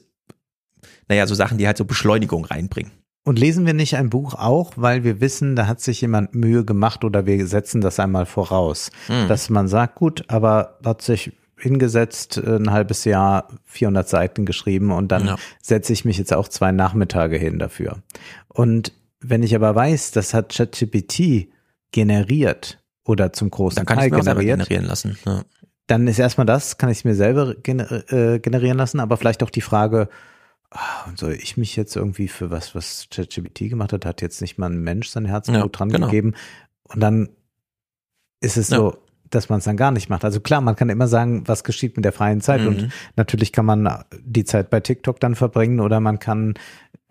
naja, 1.08 1.26
so 1.26 1.34
Sachen, 1.34 1.58
die 1.58 1.66
halt 1.66 1.76
so 1.76 1.84
Beschleunigung 1.84 2.46
reinbringen. 2.46 3.01
Und 3.24 3.38
lesen 3.38 3.66
wir 3.66 3.74
nicht 3.74 3.96
ein 3.96 4.10
Buch 4.10 4.34
auch, 4.34 4.72
weil 4.76 5.04
wir 5.04 5.20
wissen, 5.20 5.54
da 5.54 5.68
hat 5.68 5.80
sich 5.80 6.00
jemand 6.00 6.34
Mühe 6.34 6.64
gemacht 6.64 7.04
oder 7.04 7.24
wir 7.24 7.46
setzen 7.46 7.80
das 7.80 8.00
einmal 8.00 8.26
voraus, 8.26 8.90
mhm. 9.08 9.28
dass 9.28 9.48
man 9.48 9.68
sagt, 9.68 9.94
gut, 9.94 10.24
aber 10.28 10.78
hat 10.84 11.02
sich 11.02 11.32
hingesetzt, 11.56 12.38
ein 12.38 12.72
halbes 12.72 13.04
Jahr 13.04 13.46
400 13.66 14.08
Seiten 14.08 14.44
geschrieben 14.44 14.90
und 14.90 15.12
dann 15.12 15.26
ja. 15.26 15.36
setze 15.62 15.92
ich 15.92 16.04
mich 16.04 16.18
jetzt 16.18 16.32
auch 16.34 16.48
zwei 16.48 16.72
Nachmittage 16.72 17.36
hin 17.36 17.60
dafür. 17.60 17.98
Und 18.48 18.92
wenn 19.20 19.44
ich 19.44 19.54
aber 19.54 19.72
weiß, 19.74 20.10
das 20.10 20.34
hat 20.34 20.52
ChatGPT 20.52 21.48
generiert 21.92 22.82
oder 23.04 23.32
zum 23.32 23.50
großen 23.50 23.76
dann 23.76 23.86
kann 23.86 23.98
Teil 23.98 24.06
ich 24.08 24.12
mir 24.12 24.18
generiert, 24.18 24.58
generieren 24.58 24.86
lassen. 24.86 25.18
Ja. 25.24 25.42
Dann 25.86 26.08
ist 26.08 26.18
erstmal 26.18 26.46
das, 26.46 26.78
kann 26.78 26.90
ich 26.90 26.98
es 26.98 27.04
mir 27.04 27.14
selber 27.14 27.54
äh, 27.64 28.40
generieren 28.40 28.78
lassen, 28.78 28.98
aber 28.98 29.16
vielleicht 29.16 29.44
auch 29.44 29.50
die 29.50 29.60
Frage, 29.60 30.08
und 31.06 31.18
soll 31.18 31.32
ich 31.32 31.56
mich 31.56 31.76
jetzt 31.76 31.96
irgendwie 31.96 32.28
für 32.28 32.50
was, 32.50 32.74
was 32.74 33.08
ChatGPT 33.10 33.70
gemacht 33.70 33.92
hat, 33.92 34.06
hat 34.06 34.22
jetzt 34.22 34.40
nicht 34.40 34.58
mal 34.58 34.70
ein 34.70 34.80
Mensch 34.80 35.08
sein 35.08 35.24
Herzblut 35.24 35.56
ja, 35.56 35.68
dran 35.68 35.88
genau. 35.90 36.06
gegeben. 36.06 36.34
Und 36.84 37.00
dann 37.00 37.28
ist 38.40 38.56
es 38.56 38.70
ja. 38.70 38.78
so, 38.78 38.98
dass 39.30 39.48
man 39.48 39.58
es 39.58 39.64
dann 39.64 39.76
gar 39.76 39.90
nicht 39.90 40.08
macht. 40.08 40.24
Also 40.24 40.40
klar, 40.40 40.60
man 40.60 40.76
kann 40.76 40.90
immer 40.90 41.08
sagen, 41.08 41.44
was 41.46 41.64
geschieht 41.64 41.96
mit 41.96 42.04
der 42.04 42.12
freien 42.12 42.40
Zeit. 42.40 42.62
Mhm. 42.62 42.66
Und 42.66 42.92
natürlich 43.16 43.52
kann 43.52 43.66
man 43.66 44.04
die 44.24 44.44
Zeit 44.44 44.70
bei 44.70 44.80
TikTok 44.80 45.20
dann 45.20 45.34
verbringen 45.34 45.80
oder 45.80 46.00
man 46.00 46.18
kann 46.18 46.54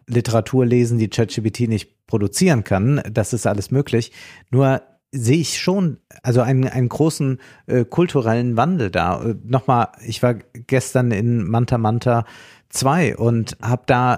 Literatur 0.07 0.65
lesen, 0.65 0.98
die 0.98 1.09
ChatGPT 1.09 1.61
nicht 1.61 2.06
produzieren 2.07 2.64
kann. 2.64 3.01
Das 3.09 3.33
ist 3.33 3.48
alles 3.48 3.72
möglich. 3.72 4.11
Nur 4.49 4.81
sehe 5.11 5.40
ich 5.40 5.59
schon, 5.59 5.99
also 6.23 6.41
einen, 6.41 6.67
einen 6.67 6.90
großen 6.90 7.40
äh, 7.67 7.85
kulturellen 7.85 8.56
Wandel 8.56 8.91
da. 8.91 9.23
Äh, 9.23 9.35
Nochmal, 9.43 9.90
ich 10.06 10.23
war 10.23 10.35
gestern 10.35 11.11
in 11.11 11.43
Manta 11.49 11.77
Manta 11.77 12.25
2 12.72 13.17
und 13.17 13.58
habe 13.61 13.83
da 13.85 14.17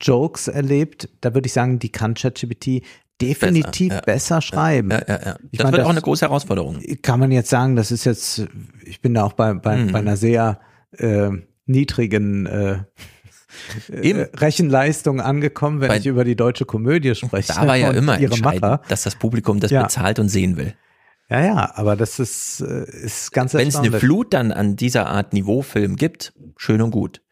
Jokes 0.00 0.48
erlebt, 0.48 1.08
da 1.20 1.34
würde 1.34 1.46
ich 1.46 1.52
sagen, 1.52 1.78
die 1.78 1.90
kann 1.90 2.14
ChatGPT 2.14 2.82
definitiv 3.20 3.88
besser, 3.88 3.94
ja. 3.94 4.00
besser 4.00 4.40
schreiben. 4.42 4.90
Ja, 4.90 5.02
ja, 5.06 5.20
ja. 5.24 5.36
Ich 5.50 5.58
das 5.58 5.64
meine, 5.64 5.72
wird 5.72 5.78
das 5.78 5.86
auch 5.86 5.90
eine 5.90 6.00
große 6.00 6.26
Herausforderung. 6.26 6.80
Kann 7.02 7.20
man 7.20 7.30
jetzt 7.30 7.50
sagen, 7.50 7.76
das 7.76 7.92
ist 7.92 8.04
jetzt, 8.04 8.46
ich 8.84 9.00
bin 9.00 9.14
da 9.14 9.24
auch 9.24 9.34
bei, 9.34 9.54
bei, 9.54 9.76
mhm. 9.76 9.92
bei 9.92 10.00
einer 10.00 10.16
sehr 10.16 10.60
äh, 10.98 11.30
niedrigen 11.66 12.46
äh, 12.46 12.78
Eben. 13.90 14.20
Äh, 14.20 14.28
Rechenleistung 14.34 15.20
angekommen, 15.20 15.80
wenn 15.80 15.88
Bei, 15.88 15.98
ich 15.98 16.06
über 16.06 16.24
die 16.24 16.36
deutsche 16.36 16.64
Komödie 16.64 17.14
spreche. 17.14 17.52
Da 17.52 17.66
war 17.66 17.76
ja 17.76 17.90
immer 17.92 18.18
entscheidend, 18.18 18.62
Macher. 18.62 18.80
dass 18.88 19.02
das 19.02 19.16
Publikum 19.16 19.60
das 19.60 19.70
bezahlt 19.70 20.18
und 20.18 20.28
sehen 20.28 20.56
will. 20.56 20.74
Ja, 21.28 21.44
ja, 21.44 21.72
aber 21.76 21.96
das 21.96 22.18
ist, 22.18 22.60
äh, 22.60 22.84
ist 22.84 23.32
ganz 23.32 23.54
Wenn 23.54 23.68
es 23.68 23.76
eine 23.76 23.92
Flut 23.92 24.34
dann 24.34 24.52
an 24.52 24.76
dieser 24.76 25.06
Art 25.06 25.32
Niveaufilm 25.32 25.96
gibt, 25.96 26.34
schön 26.56 26.82
und 26.82 26.90
gut. 26.90 27.22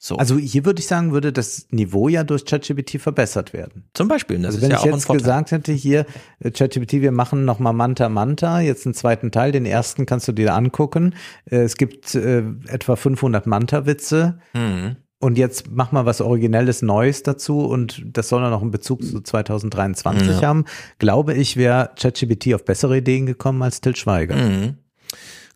So. 0.00 0.16
Also 0.16 0.38
hier 0.38 0.64
würde 0.64 0.78
ich 0.78 0.86
sagen, 0.86 1.12
würde 1.12 1.32
das 1.32 1.66
Niveau 1.70 2.08
ja 2.08 2.22
durch 2.22 2.44
ChatGPT 2.44 3.00
verbessert 3.00 3.52
werden. 3.52 3.84
Zum 3.94 4.06
Beispiel. 4.06 4.38
Das 4.38 4.54
also 4.54 4.62
wenn 4.62 4.70
ja 4.70 4.78
ich 4.78 4.84
jetzt 4.84 5.08
gesagt 5.08 5.50
hätte, 5.50 5.72
hier 5.72 6.06
äh, 6.38 6.52
ChatGPT, 6.52 6.94
wir 7.02 7.10
machen 7.10 7.44
nochmal 7.44 7.72
Manta 7.72 8.08
Manta, 8.08 8.60
jetzt 8.60 8.86
einen 8.86 8.94
zweiten 8.94 9.32
Teil, 9.32 9.50
den 9.50 9.66
ersten 9.66 10.06
kannst 10.06 10.28
du 10.28 10.32
dir 10.32 10.54
angucken. 10.54 11.14
Äh, 11.50 11.62
es 11.62 11.76
gibt 11.76 12.14
äh, 12.14 12.44
etwa 12.68 12.94
500 12.94 13.48
Manta-Witze. 13.48 14.38
Mhm. 14.54 14.96
Und 15.20 15.36
jetzt 15.36 15.68
mach 15.68 15.90
mal 15.90 16.06
was 16.06 16.20
Originelles 16.20 16.80
Neues 16.80 17.24
dazu 17.24 17.66
und 17.66 18.04
das 18.06 18.28
soll 18.28 18.40
dann 18.40 18.52
noch 18.52 18.62
einen 18.62 18.70
Bezug 18.70 19.02
zu 19.02 19.20
2023 19.20 20.28
ja. 20.28 20.46
haben. 20.46 20.64
Glaube 21.00 21.34
ich, 21.34 21.56
wäre 21.56 21.90
ChatGPT 22.00 22.54
auf 22.54 22.64
bessere 22.64 22.98
Ideen 22.98 23.26
gekommen 23.26 23.60
als 23.62 23.80
Till 23.80 23.96
Schweiger. 23.96 24.36
Mhm. 24.36 24.74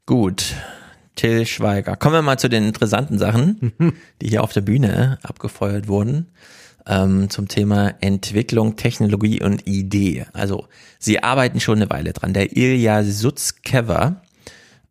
Gut. 0.05 0.57
Till 1.15 1.47
Schweiger. 1.47 1.97
Kommen 1.97 2.15
wir 2.15 2.23
mal 2.23 2.39
zu 2.39 2.49
den 2.49 2.67
interessanten 2.67 3.19
Sachen, 3.19 3.73
die 4.23 4.29
hier 4.29 4.43
auf 4.43 4.53
der 4.53 4.63
Bühne 4.63 5.19
abgefeuert 5.23 5.89
wurden. 5.89 6.29
ähm, 6.87 7.31
zum 7.31 7.49
Thema 7.49 7.95
Entwicklung, 8.01 8.77
Technologie 8.77 9.43
und 9.43 9.67
Idee. 9.67 10.27
Also 10.33 10.67
sie 10.99 11.23
arbeiten 11.23 11.61
schon 11.61 11.79
eine 11.79 11.91
Weile 11.91 12.13
dran. 12.13 12.33
Der 12.33 12.57
Ilya 12.57 13.05
Sutzkever, 13.05 14.23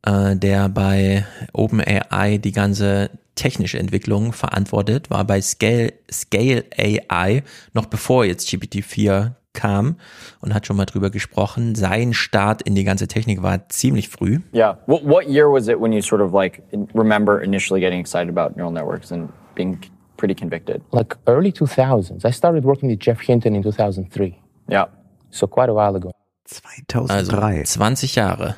äh, 0.03 0.35
der 0.35 0.69
bei 0.69 1.25
OpenAI 1.53 2.37
die 2.37 2.51
ganze 2.51 3.09
technische 3.35 3.79
Entwicklung 3.79 4.33
verantwortet, 4.33 5.09
war 5.09 5.25
bei 5.25 5.41
Scale, 5.41 5.93
Scale 6.11 6.65
AI 6.77 7.43
noch 7.73 7.87
bevor 7.87 8.25
jetzt 8.25 8.47
GPT-4 8.47 9.33
kam 9.53 9.97
und 10.39 10.53
hat 10.53 10.65
schon 10.65 10.77
mal 10.77 10.85
drüber 10.85 11.09
gesprochen. 11.09 11.75
Sein 11.75 12.13
Start 12.13 12.61
in 12.61 12.75
die 12.75 12.83
ganze 12.83 13.07
Technik 13.07 13.41
war 13.41 13.69
ziemlich 13.69 14.09
früh. 14.09 14.39
Yeah. 14.53 14.77
What, 14.85 15.03
what 15.05 15.27
year 15.27 15.51
was 15.51 15.67
it 15.67 15.79
when 15.79 15.91
you 15.93 16.01
sort 16.01 16.21
of 16.21 16.33
like 16.33 16.63
remember 16.93 17.41
initially 17.41 17.79
getting 17.79 17.99
excited 17.99 18.29
about 18.29 18.55
neural 18.55 18.71
networks 18.71 19.11
and 19.11 19.29
being 19.55 19.79
pretty 20.17 20.35
convicted? 20.35 20.81
Like 20.91 21.17
early 21.27 21.51
2000s. 21.51 22.25
I 22.25 22.31
started 22.31 22.63
working 22.63 22.89
with 22.89 22.99
Jeff 22.99 23.19
Hinton 23.21 23.55
in 23.55 23.63
2003. 23.63 24.37
Yeah. 24.69 24.85
So 25.31 25.47
quite 25.47 25.69
a 25.69 25.73
while 25.73 25.95
ago. 25.95 26.11
2003. 26.45 27.59
Also 27.59 27.79
20 27.79 28.15
Jahre. 28.15 28.55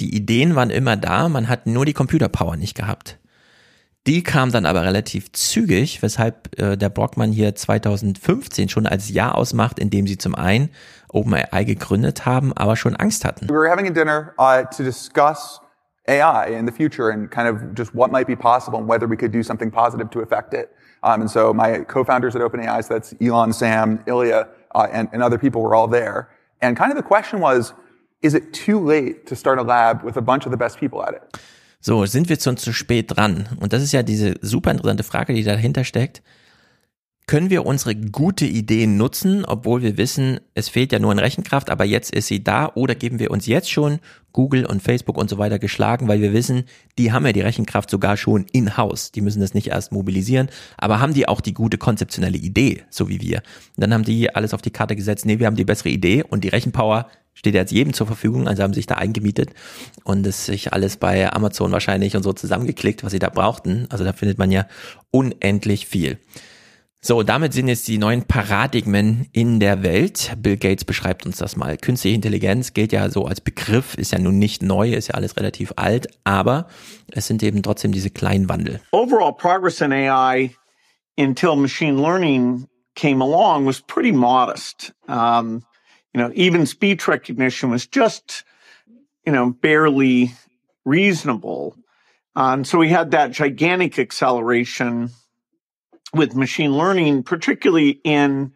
Die 0.00 0.14
Ideen 0.14 0.54
waren 0.54 0.70
immer 0.70 0.96
da, 0.96 1.28
man 1.28 1.48
hat 1.48 1.66
nur 1.66 1.84
die 1.84 1.92
Computerpower 1.92 2.56
nicht 2.56 2.76
gehabt. 2.76 3.18
Die 4.06 4.22
kam 4.22 4.52
dann 4.52 4.64
aber 4.64 4.82
relativ 4.82 5.32
zügig, 5.32 6.02
weshalb 6.02 6.58
äh, 6.58 6.76
der 6.76 6.88
Brockmann 6.88 7.30
hier 7.30 7.54
2015 7.54 8.68
schon 8.68 8.86
als 8.86 9.10
Jahr 9.10 9.34
ausmacht, 9.34 9.78
in 9.78 9.90
dem 9.90 10.06
sie 10.06 10.16
zum 10.16 10.34
einen 10.34 10.70
OpenAI 11.10 11.64
gegründet 11.64 12.24
haben, 12.24 12.52
aber 12.54 12.76
schon 12.76 12.96
Angst 12.96 13.24
hatten. 13.24 13.48
We 13.48 13.54
were 13.54 13.70
having 13.70 13.86
a 13.86 13.90
dinner 13.90 14.32
uh, 14.38 14.64
to 14.74 14.82
discuss 14.82 15.60
AI 16.08 16.48
in 16.58 16.66
the 16.66 16.72
future 16.72 17.10
and 17.10 17.30
kind 17.30 17.48
of 17.48 17.74
just 17.74 17.94
what 17.94 18.10
might 18.10 18.26
be 18.26 18.36
possible 18.36 18.78
and 18.78 18.88
whether 18.88 19.06
we 19.06 19.16
could 19.16 19.32
do 19.32 19.42
something 19.42 19.70
positive 19.70 20.10
to 20.10 20.20
affect 20.20 20.54
it. 20.54 20.70
Um, 21.02 21.20
and 21.20 21.30
so 21.30 21.52
my 21.52 21.80
co-founders 21.80 22.34
at 22.34 22.42
OpenAI, 22.42 22.82
so 22.82 22.94
that's 22.94 23.14
Elon, 23.20 23.52
Sam, 23.52 24.02
Ilya, 24.06 24.48
uh, 24.74 24.88
and, 24.90 25.08
and 25.12 25.22
other 25.22 25.38
people 25.38 25.62
were 25.62 25.74
all 25.74 25.86
there. 25.86 26.30
And 26.60 26.76
kind 26.76 26.90
of 26.90 26.96
the 26.96 27.02
question 27.02 27.40
was, 27.40 27.72
is 28.22 28.34
it 28.34 28.52
too 28.52 28.80
late 28.80 29.26
to 29.26 29.36
start 29.36 29.58
a 29.58 29.62
lab 29.62 30.02
with 30.02 30.16
a 30.16 30.22
bunch 30.22 30.44
of 30.44 30.50
the 30.50 30.56
best 30.56 30.78
people 30.78 31.04
at 31.04 31.14
it? 31.14 31.38
So, 31.80 32.06
sind 32.06 32.28
wir 32.28 32.38
zu, 32.38 32.54
zu 32.54 32.72
spät 32.72 33.16
dran? 33.16 33.48
Und 33.60 33.72
das 33.72 33.82
ist 33.82 33.92
ja 33.92 34.02
diese 34.02 34.34
super 34.40 34.72
interessante 34.72 35.04
Frage, 35.04 35.32
die 35.32 35.44
dahinter 35.44 35.84
steckt. 35.84 36.22
Können 37.28 37.50
wir 37.50 37.66
unsere 37.66 37.94
gute 37.94 38.46
Idee 38.46 38.86
nutzen, 38.86 39.44
obwohl 39.44 39.82
wir 39.82 39.98
wissen, 39.98 40.40
es 40.54 40.70
fehlt 40.70 40.92
ja 40.92 40.98
nur 40.98 41.12
an 41.12 41.18
Rechenkraft, 41.18 41.68
aber 41.68 41.84
jetzt 41.84 42.10
ist 42.10 42.26
sie 42.26 42.42
da? 42.42 42.72
Oder 42.74 42.94
geben 42.94 43.18
wir 43.18 43.30
uns 43.30 43.44
jetzt 43.44 43.70
schon 43.70 43.98
Google 44.32 44.64
und 44.64 44.82
Facebook 44.82 45.18
und 45.18 45.28
so 45.28 45.36
weiter 45.36 45.58
geschlagen, 45.58 46.08
weil 46.08 46.22
wir 46.22 46.32
wissen, 46.32 46.64
die 46.96 47.12
haben 47.12 47.26
ja 47.26 47.32
die 47.32 47.42
Rechenkraft 47.42 47.90
sogar 47.90 48.16
schon 48.16 48.46
in-house. 48.50 49.12
Die 49.12 49.20
müssen 49.20 49.40
das 49.40 49.52
nicht 49.52 49.68
erst 49.68 49.92
mobilisieren, 49.92 50.48
aber 50.78 51.00
haben 51.00 51.12
die 51.12 51.28
auch 51.28 51.42
die 51.42 51.52
gute 51.52 51.76
konzeptionelle 51.76 52.38
Idee, 52.38 52.84
so 52.88 53.10
wie 53.10 53.20
wir? 53.20 53.42
Und 53.76 53.82
dann 53.82 53.92
haben 53.92 54.04
die 54.04 54.34
alles 54.34 54.54
auf 54.54 54.62
die 54.62 54.70
Karte 54.70 54.96
gesetzt, 54.96 55.26
nee, 55.26 55.38
wir 55.38 55.46
haben 55.46 55.56
die 55.56 55.64
bessere 55.64 55.90
Idee 55.90 56.24
und 56.24 56.44
die 56.44 56.48
Rechenpower 56.48 57.08
steht 57.38 57.54
jetzt 57.54 57.70
jedem 57.70 57.92
zur 57.92 58.08
Verfügung, 58.08 58.48
also 58.48 58.64
haben 58.64 58.74
sich 58.74 58.86
da 58.86 58.96
eingemietet 58.96 59.50
und 60.02 60.26
es 60.26 60.46
sich 60.46 60.72
alles 60.72 60.96
bei 60.96 61.32
Amazon 61.32 61.70
wahrscheinlich 61.70 62.16
und 62.16 62.24
so 62.24 62.32
zusammengeklickt, 62.32 63.04
was 63.04 63.12
sie 63.12 63.20
da 63.20 63.28
brauchten. 63.28 63.86
Also 63.90 64.02
da 64.02 64.12
findet 64.12 64.38
man 64.38 64.50
ja 64.50 64.66
unendlich 65.12 65.86
viel. 65.86 66.18
So, 67.00 67.22
damit 67.22 67.52
sind 67.52 67.68
jetzt 67.68 67.86
die 67.86 67.96
neuen 67.96 68.24
Paradigmen 68.24 69.28
in 69.30 69.60
der 69.60 69.84
Welt. 69.84 70.32
Bill 70.38 70.56
Gates 70.56 70.84
beschreibt 70.84 71.26
uns 71.26 71.36
das 71.36 71.54
mal. 71.54 71.76
Künstliche 71.76 72.16
Intelligenz 72.16 72.74
gilt 72.74 72.90
ja 72.90 73.08
so 73.08 73.24
als 73.24 73.40
Begriff, 73.40 73.94
ist 73.94 74.10
ja 74.10 74.18
nun 74.18 74.40
nicht 74.40 74.64
neu, 74.64 74.92
ist 74.92 75.06
ja 75.06 75.14
alles 75.14 75.36
relativ 75.36 75.72
alt, 75.76 76.08
aber 76.24 76.66
es 77.12 77.28
sind 77.28 77.44
eben 77.44 77.62
trotzdem 77.62 77.92
diese 77.92 78.10
kleinen 78.10 78.48
Wandel. 78.48 78.80
Overall 78.90 79.32
progress 79.32 79.80
in 79.80 79.92
AI 79.92 80.50
until 81.16 81.54
machine 81.54 82.02
learning 82.02 82.66
came 82.96 83.22
along 83.22 83.64
was 83.64 83.80
pretty 83.80 84.10
modest. 84.10 84.92
Um, 85.06 85.62
you 86.18 86.24
know, 86.24 86.32
even 86.34 86.66
speech 86.66 87.06
recognition 87.06 87.70
was 87.70 87.86
just, 87.86 88.42
you 89.24 89.30
know, 89.30 89.50
barely 89.50 90.32
reasonable. 90.84 91.76
Um, 92.34 92.64
so 92.64 92.76
we 92.76 92.88
had 92.88 93.12
that 93.12 93.30
gigantic 93.30 94.00
acceleration 94.00 95.10
with 96.12 96.34
machine 96.34 96.72
learning, 96.72 97.22
particularly 97.22 98.00
in 98.02 98.52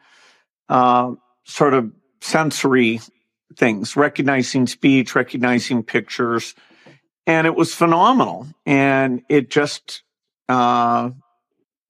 uh, 0.68 1.12
sort 1.44 1.74
of 1.74 1.92
sensory 2.20 3.00
things, 3.56 3.94
recognizing 3.94 4.66
speech, 4.66 5.14
recognizing 5.14 5.84
pictures. 5.84 6.56
And 7.28 7.46
it 7.46 7.54
was 7.54 7.72
phenomenal. 7.72 8.48
And 8.66 9.22
it 9.28 9.50
just, 9.50 10.02
uh, 10.48 11.10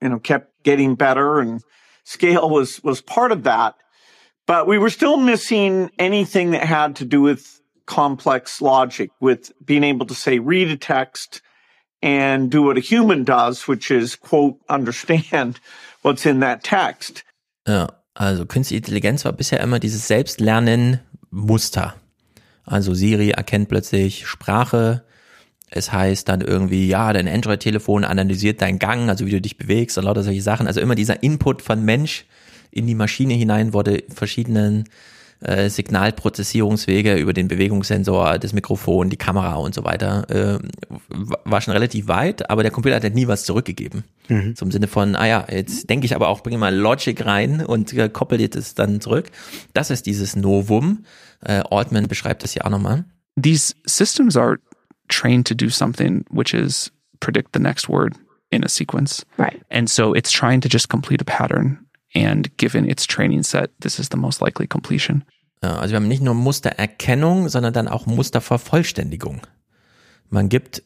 you 0.02 0.09
know, 0.10 0.18
kept 0.18 0.65
getting 0.65 0.97
better 0.97 1.41
and 1.41 1.62
scale 2.05 2.51
was, 2.51 2.84
was 2.84 3.01
part 3.01 3.33
of 3.33 3.44
that. 3.44 3.76
But 4.52 4.66
we 4.66 4.76
were 4.76 4.90
still 4.90 5.16
missing 5.16 5.90
anything 5.98 6.50
that 6.50 6.64
had 6.64 6.97
to 6.97 7.06
do 7.06 7.22
with 7.22 7.62
complex 7.86 8.60
logic, 8.60 9.10
with 9.18 9.50
being 9.64 9.82
able 9.82 10.05
to 10.05 10.14
say, 10.14 10.40
read 10.40 10.68
a 10.68 10.76
text, 10.76 11.40
and 12.02 12.50
do 12.50 12.62
what 12.62 12.76
a 12.76 12.81
human 12.81 13.24
does, 13.24 13.66
which 13.66 13.90
is 13.90 14.14
quote, 14.14 14.58
understand 14.68 15.58
what's 16.02 16.26
in 16.26 16.40
that 16.40 16.62
text. 16.62 17.24
Ja, 17.66 17.89
also 18.12 18.44
künstliche 18.44 18.76
Intelligenz 18.76 19.24
war 19.24 19.32
bisher 19.32 19.58
immer 19.60 19.78
dieses 19.78 20.06
Selbstlernen-Muster. 20.08 21.94
Also 22.66 22.92
Siri 22.92 23.31
erkennt 23.31 23.70
plötzlich 23.70 24.26
Sprache. 24.26 25.02
Es 25.70 25.94
heißt 25.94 26.28
dann 26.28 26.42
irgendwie, 26.42 26.89
ja, 26.89 27.10
dein 27.14 27.26
Android-Telefon 27.26 28.05
analysiert 28.05 28.60
deinen 28.60 28.78
Gang, 28.78 29.08
also 29.08 29.24
wie 29.24 29.31
du 29.31 29.40
dich 29.40 29.56
bewegst 29.56 29.97
und 29.97 30.05
lauter 30.05 30.22
solche 30.22 30.42
Sachen. 30.42 30.66
Also 30.66 30.82
immer 30.82 30.94
dieser 30.94 31.22
Input 31.22 31.62
von 31.62 31.82
Mensch 31.82 32.26
in 32.73 32.86
die 32.86 32.94
Maschine 32.94 33.34
hinein 33.34 33.73
wurde 33.73 34.02
verschiedenen 34.09 34.84
äh, 35.42 35.68
Signalprozessierungswege 35.68 37.17
über 37.17 37.33
den 37.33 37.49
Bewegungssensor, 37.49 38.39
das 38.39 38.52
Mikrofon, 38.52 39.10
die 39.10 39.17
Kamera 39.17 39.57
und 39.57 39.75
so 39.75 39.84
weiter, 39.84 40.28
äh, 40.31 40.59
war 41.44 41.60
schon 41.60 41.73
relativ 41.73 42.09
weit, 42.09 42.49
aber 42.49 42.62
der 42.62 42.70
Computer 42.70 42.97
hat 42.97 43.02
halt 43.02 43.15
nie 43.15 43.26
was 43.26 43.44
zurückgegeben. 43.44 44.05
Mhm. 44.28 44.55
Zum 44.57 44.70
Sinne 44.70 44.86
von, 44.86 45.17
ah 45.17 45.26
ja, 45.26 45.47
jetzt 45.51 45.91
denke 45.91 46.07
ich 46.07 46.15
aber 46.15 46.28
auch, 46.28 46.42
bringe 46.42 46.59
mal 46.59 46.75
Logic 46.75 47.25
rein 47.25 47.65
und 47.65 47.92
äh, 47.92 48.09
koppel 48.09 48.39
dir 48.39 48.51
das 48.51 48.75
dann 48.75 49.01
zurück. 49.01 49.31
Das 49.75 49.91
ist 49.91 50.07
dieses 50.07 50.36
Novum. 50.36 51.05
Äh, 51.44 51.62
Altman 51.70 52.07
beschreibt 52.07 52.44
das 52.44 52.55
ja 52.55 52.65
auch 52.65 52.70
nochmal. 52.70 53.05
These 53.41 53.75
systems 53.84 54.36
are 54.36 54.59
trained 55.09 55.49
to 55.49 55.55
do 55.55 55.68
something 55.70 56.25
which 56.31 56.55
is 56.55 56.92
predict 57.20 57.51
the 57.55 57.60
next 57.60 57.89
word 57.89 58.15
in 58.51 58.65
a 58.65 58.68
sequence. 58.68 59.26
Right. 59.39 59.60
And 59.70 59.89
so 59.89 60.15
it's 60.15 60.31
trying 60.31 60.60
to 60.60 60.68
just 60.68 60.89
complete 60.89 61.20
a 61.20 61.25
pattern. 61.25 61.78
And 62.15 62.57
given 62.58 62.89
its 62.89 63.07
training 63.07 63.42
set, 63.42 63.70
this 63.81 63.99
is 63.99 64.08
the 64.10 64.18
most 64.18 64.41
likely 64.41 64.66
completion. 64.66 65.24
Ja, 65.62 65.76
also 65.78 65.92
wir 65.92 65.97
haben 65.97 66.08
nicht 66.08 66.23
nur 66.23 66.34
Mustererkennung, 66.34 67.49
sondern 67.49 67.73
dann 67.73 67.89
auch 67.89 68.07
Mustervervollständigung. 68.07 69.41
Man 70.28 70.49
gibt 70.49 70.82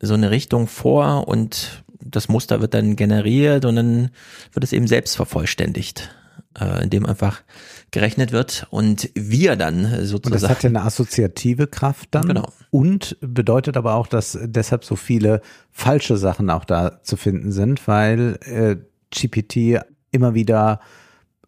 so 0.00 0.14
eine 0.14 0.30
Richtung 0.30 0.66
vor 0.66 1.28
und 1.28 1.84
das 2.02 2.28
Muster 2.28 2.60
wird 2.60 2.74
dann 2.74 2.96
generiert 2.96 3.64
und 3.64 3.76
dann 3.76 4.10
wird 4.52 4.64
es 4.64 4.72
eben 4.72 4.86
selbst 4.86 5.16
vervollständigt, 5.16 6.10
äh, 6.58 6.82
indem 6.82 7.04
einfach 7.04 7.42
gerechnet 7.90 8.32
wird 8.32 8.66
und 8.70 9.10
wir 9.14 9.56
dann 9.56 9.84
sozusagen. 10.06 10.26
Und 10.26 10.42
das 10.42 10.48
hat 10.48 10.62
ja 10.62 10.70
eine 10.70 10.82
assoziative 10.82 11.66
Kraft 11.66 12.08
dann. 12.12 12.28
Genau. 12.28 12.52
Und 12.70 13.18
bedeutet 13.20 13.76
aber 13.76 13.94
auch, 13.94 14.06
dass 14.06 14.38
deshalb 14.40 14.84
so 14.84 14.96
viele 14.96 15.42
falsche 15.70 16.16
Sachen 16.16 16.48
auch 16.50 16.64
da 16.64 17.02
zu 17.02 17.16
finden 17.16 17.52
sind, 17.52 17.86
weil 17.86 18.38
äh, 18.42 18.76
GPT 19.10 19.80
immer 20.10 20.34
wieder 20.34 20.80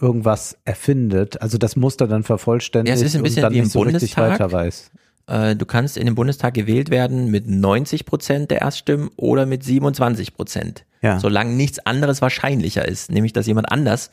irgendwas 0.00 0.58
erfindet, 0.64 1.40
also 1.40 1.58
das 1.58 1.76
Muster 1.76 2.08
dann 2.08 2.24
vervollständigt 2.24 2.88
ja, 2.96 3.00
es 3.00 3.06
ist 3.06 3.16
ein 3.16 3.22
bisschen 3.22 3.40
und 3.40 3.42
dann 3.44 3.52
wie 3.52 3.58
im 3.58 3.64
nicht 3.64 3.72
so 3.72 3.80
richtig 3.80 4.14
Bundestag. 4.16 4.40
weiter 4.40 4.52
weiß. 4.52 4.90
Äh, 5.28 5.56
Du 5.56 5.64
kannst 5.64 5.96
in 5.96 6.06
den 6.06 6.14
Bundestag 6.16 6.54
gewählt 6.54 6.90
werden 6.90 7.30
mit 7.30 7.48
90 7.48 8.04
Prozent 8.04 8.50
der 8.50 8.62
Erststimmen 8.62 9.10
oder 9.16 9.46
mit 9.46 9.62
27 9.62 10.34
Prozent. 10.34 10.84
Ja. 11.02 11.20
Solange 11.20 11.52
nichts 11.52 11.78
anderes 11.86 12.20
wahrscheinlicher 12.20 12.86
ist, 12.86 13.10
nämlich 13.12 13.32
dass 13.32 13.46
jemand 13.46 13.70
anders 13.70 14.10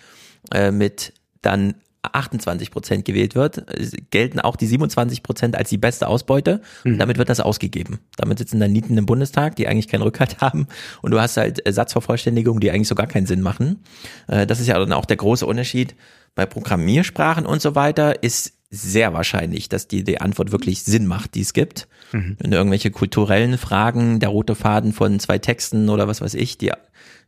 äh, 0.54 0.72
mit 0.72 1.14
dann 1.42 1.74
28 2.02 2.72
Prozent 2.72 3.06
gewählt 3.06 3.36
wird, 3.36 3.66
gelten 4.10 4.40
auch 4.40 4.56
die 4.56 4.68
27 4.68 5.22
Prozent 5.24 5.56
als 5.58 5.70
die 5.70 5.78
beste 5.78 6.08
Ausbeute. 6.08 6.62
Und 6.86 6.98
damit 7.00 7.18
wird 7.18 7.30
das 7.30 7.40
ausgegeben. 7.40 8.00
Damit 8.16 8.40
sitzen 8.40 8.60
dann 8.60 8.72
Nieten 8.72 8.98
im 8.98 9.06
Bundestag, 9.06 9.56
die 9.58 9.68
eigentlich 9.68 9.88
keinen 9.88 10.04
Rückhalt 10.04 10.38
haben. 10.42 10.68
Und 11.02 11.12
du 11.12 11.20
hast 11.20 11.38
halt 11.38 11.62
Satzvervollständigungen, 11.68 12.62
die 12.62 12.72
eigentlich 12.72 12.88
so 12.88 12.96
gar 12.96 13.08
keinen 13.08 13.26
Sinn 13.28 13.42
machen. 13.42 13.84
Äh, 14.28 14.48
Das 14.48 14.60
ist 14.60 14.68
ja 14.68 14.80
dann 14.80 14.94
auch 14.94 15.06
der 15.06 15.18
große 15.18 15.46
Unterschied. 15.46 15.96
Bei 16.36 16.46
Programmiersprachen 16.46 17.46
und 17.46 17.62
so 17.62 17.76
weiter 17.76 18.24
ist 18.24 18.54
sehr 18.72 19.14
wahrscheinlich, 19.14 19.68
dass 19.68 19.88
die, 19.88 20.04
die 20.04 20.22
Antwort 20.22 20.52
wirklich 20.52 20.84
Sinn 20.84 21.08
macht, 21.08 21.34
die 21.34 21.42
es 21.42 21.54
gibt. 21.54 21.88
Mhm. 22.12 22.38
Wenn 22.40 22.52
du 22.52 22.58
irgendwelche 22.58 22.92
kulturellen 22.92 23.58
Fragen, 23.58 24.20
der 24.20 24.30
rote 24.30 24.54
Faden 24.54 24.94
von 24.94 25.20
zwei 25.20 25.40
Texten 25.40 25.90
oder 25.90 26.08
was 26.08 26.22
weiß 26.22 26.36
ich, 26.36 26.60
die, 26.60 26.72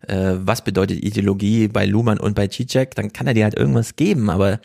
äh, 0.08 0.34
was 0.36 0.64
bedeutet 0.64 1.04
Ideologie 1.04 1.68
bei 1.68 1.86
Luhmann 1.86 2.20
und 2.20 2.36
bei 2.36 2.48
Zizek, 2.48 2.96
dann 2.96 3.14
kann 3.14 3.28
er 3.28 3.34
dir 3.34 3.44
halt 3.44 3.58
irgendwas 3.58 3.96
geben, 3.96 4.30
aber 4.30 4.60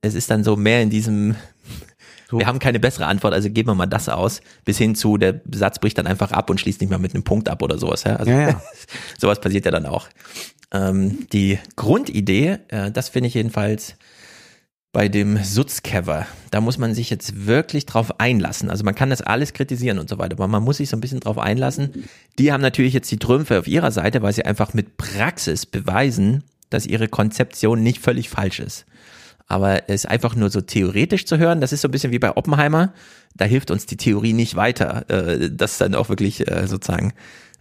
es 0.00 0.14
ist 0.14 0.30
dann 0.30 0.44
so 0.44 0.56
mehr 0.56 0.82
in 0.82 0.90
diesem, 0.90 1.36
wir 2.30 2.46
haben 2.46 2.58
keine 2.58 2.80
bessere 2.80 3.06
Antwort, 3.06 3.34
also 3.34 3.50
geben 3.50 3.68
wir 3.68 3.74
mal 3.74 3.86
das 3.86 4.08
aus, 4.08 4.40
bis 4.64 4.78
hin 4.78 4.94
zu, 4.94 5.16
der 5.16 5.40
Satz 5.52 5.78
bricht 5.78 5.98
dann 5.98 6.06
einfach 6.06 6.32
ab 6.32 6.50
und 6.50 6.60
schließt 6.60 6.80
nicht 6.80 6.90
mal 6.90 6.98
mit 6.98 7.14
einem 7.14 7.24
Punkt 7.24 7.48
ab 7.48 7.62
oder 7.62 7.78
sowas. 7.78 8.04
Ja? 8.04 8.16
Also, 8.16 8.30
Ja, 8.30 8.50
ja. 8.50 8.62
sowas 9.18 9.40
passiert 9.40 9.64
ja 9.64 9.70
dann 9.70 9.86
auch. 9.86 10.08
Ähm, 10.72 11.26
die 11.32 11.58
Grundidee, 11.76 12.58
äh, 12.68 12.90
das 12.90 13.08
finde 13.08 13.28
ich 13.28 13.34
jedenfalls 13.34 13.96
bei 14.92 15.08
dem 15.08 15.38
Sutzcover, 15.42 16.26
da 16.50 16.60
muss 16.60 16.76
man 16.76 16.94
sich 16.94 17.08
jetzt 17.08 17.46
wirklich 17.46 17.86
drauf 17.86 18.20
einlassen. 18.20 18.70
Also 18.70 18.84
man 18.84 18.94
kann 18.94 19.08
das 19.08 19.22
alles 19.22 19.54
kritisieren 19.54 19.98
und 19.98 20.08
so 20.08 20.18
weiter, 20.18 20.34
aber 20.34 20.48
man 20.48 20.62
muss 20.62 20.76
sich 20.76 20.90
so 20.90 20.96
ein 20.98 21.00
bisschen 21.00 21.20
drauf 21.20 21.38
einlassen. 21.38 22.04
Die 22.38 22.52
haben 22.52 22.60
natürlich 22.60 22.92
jetzt 22.92 23.10
die 23.10 23.18
Trümpfe 23.18 23.58
auf 23.58 23.66
ihrer 23.66 23.90
Seite, 23.90 24.20
weil 24.20 24.34
sie 24.34 24.44
einfach 24.44 24.74
mit 24.74 24.98
Praxis 24.98 25.64
beweisen, 25.64 26.44
dass 26.68 26.86
ihre 26.86 27.08
Konzeption 27.08 27.82
nicht 27.82 28.00
völlig 28.00 28.28
falsch 28.28 28.60
ist. 28.60 28.84
Aber 29.46 29.88
es 29.88 30.04
einfach 30.04 30.36
nur 30.36 30.50
so 30.50 30.60
theoretisch 30.60 31.24
zu 31.24 31.38
hören, 31.38 31.62
das 31.62 31.72
ist 31.72 31.80
so 31.80 31.88
ein 31.88 31.90
bisschen 31.90 32.12
wie 32.12 32.18
bei 32.18 32.36
Oppenheimer. 32.36 32.92
Da 33.34 33.46
hilft 33.46 33.70
uns 33.70 33.86
die 33.86 33.96
Theorie 33.96 34.34
nicht 34.34 34.56
weiter, 34.56 35.08
äh, 35.08 35.50
das 35.50 35.78
dann 35.78 35.94
auch 35.94 36.10
wirklich 36.10 36.46
äh, 36.50 36.66
sozusagen 36.66 37.14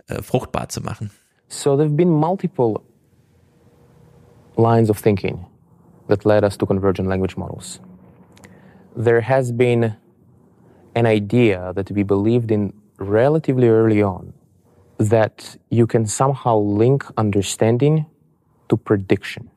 äh, 0.07 0.21
fruchtbar 0.21 0.67
zu 0.67 0.81
machen. 0.81 1.11
So 1.47 1.75
there 1.75 1.87
have 1.87 1.95
been 1.95 2.09
multiple 2.09 2.81
lines 4.57 4.89
of 4.89 5.01
thinking 5.01 5.45
that 6.11 6.25
led 6.25 6.43
us 6.43 6.57
to 6.57 6.65
convergent 6.65 7.07
language 7.07 7.37
models. 7.37 7.79
There 8.95 9.21
has 9.21 9.51
been 9.51 9.95
an 10.93 11.05
idea 11.05 11.71
that 11.77 11.89
we 11.89 12.03
believed 12.03 12.51
in 12.51 12.73
relatively 12.99 13.69
early 13.69 14.01
on 14.03 14.33
that 14.97 15.57
you 15.69 15.87
can 15.87 16.05
somehow 16.05 16.57
link 16.57 17.05
understanding 17.17 18.05
to 18.67 18.75
prediction, 18.77 19.49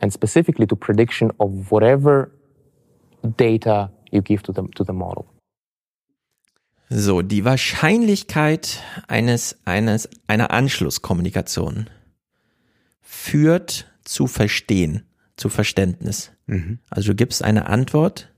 and 0.00 0.12
specifically 0.12 0.66
to 0.66 0.76
prediction 0.76 1.30
of 1.38 1.70
whatever 1.70 2.32
data 3.36 3.90
you 4.10 4.22
give 4.22 4.42
to 4.42 4.52
the, 4.52 4.62
to 4.76 4.82
the 4.82 4.92
model. 4.92 5.26
So, 6.90 7.20
die 7.20 7.44
Wahrscheinlichkeit 7.44 8.82
eines, 9.08 9.58
eines, 9.66 10.08
einer 10.26 10.50
Anschlusskommunikation 10.50 11.90
führt 13.02 13.84
zu 14.04 14.26
Verstehen 14.26 15.07
zu 15.38 15.48
Verständnis. 15.48 16.32
Mhm. 16.46 16.78
Also 16.90 17.08
du 17.10 17.14
gibst 17.14 17.42
eine 17.42 17.66
Antwort 17.66 18.30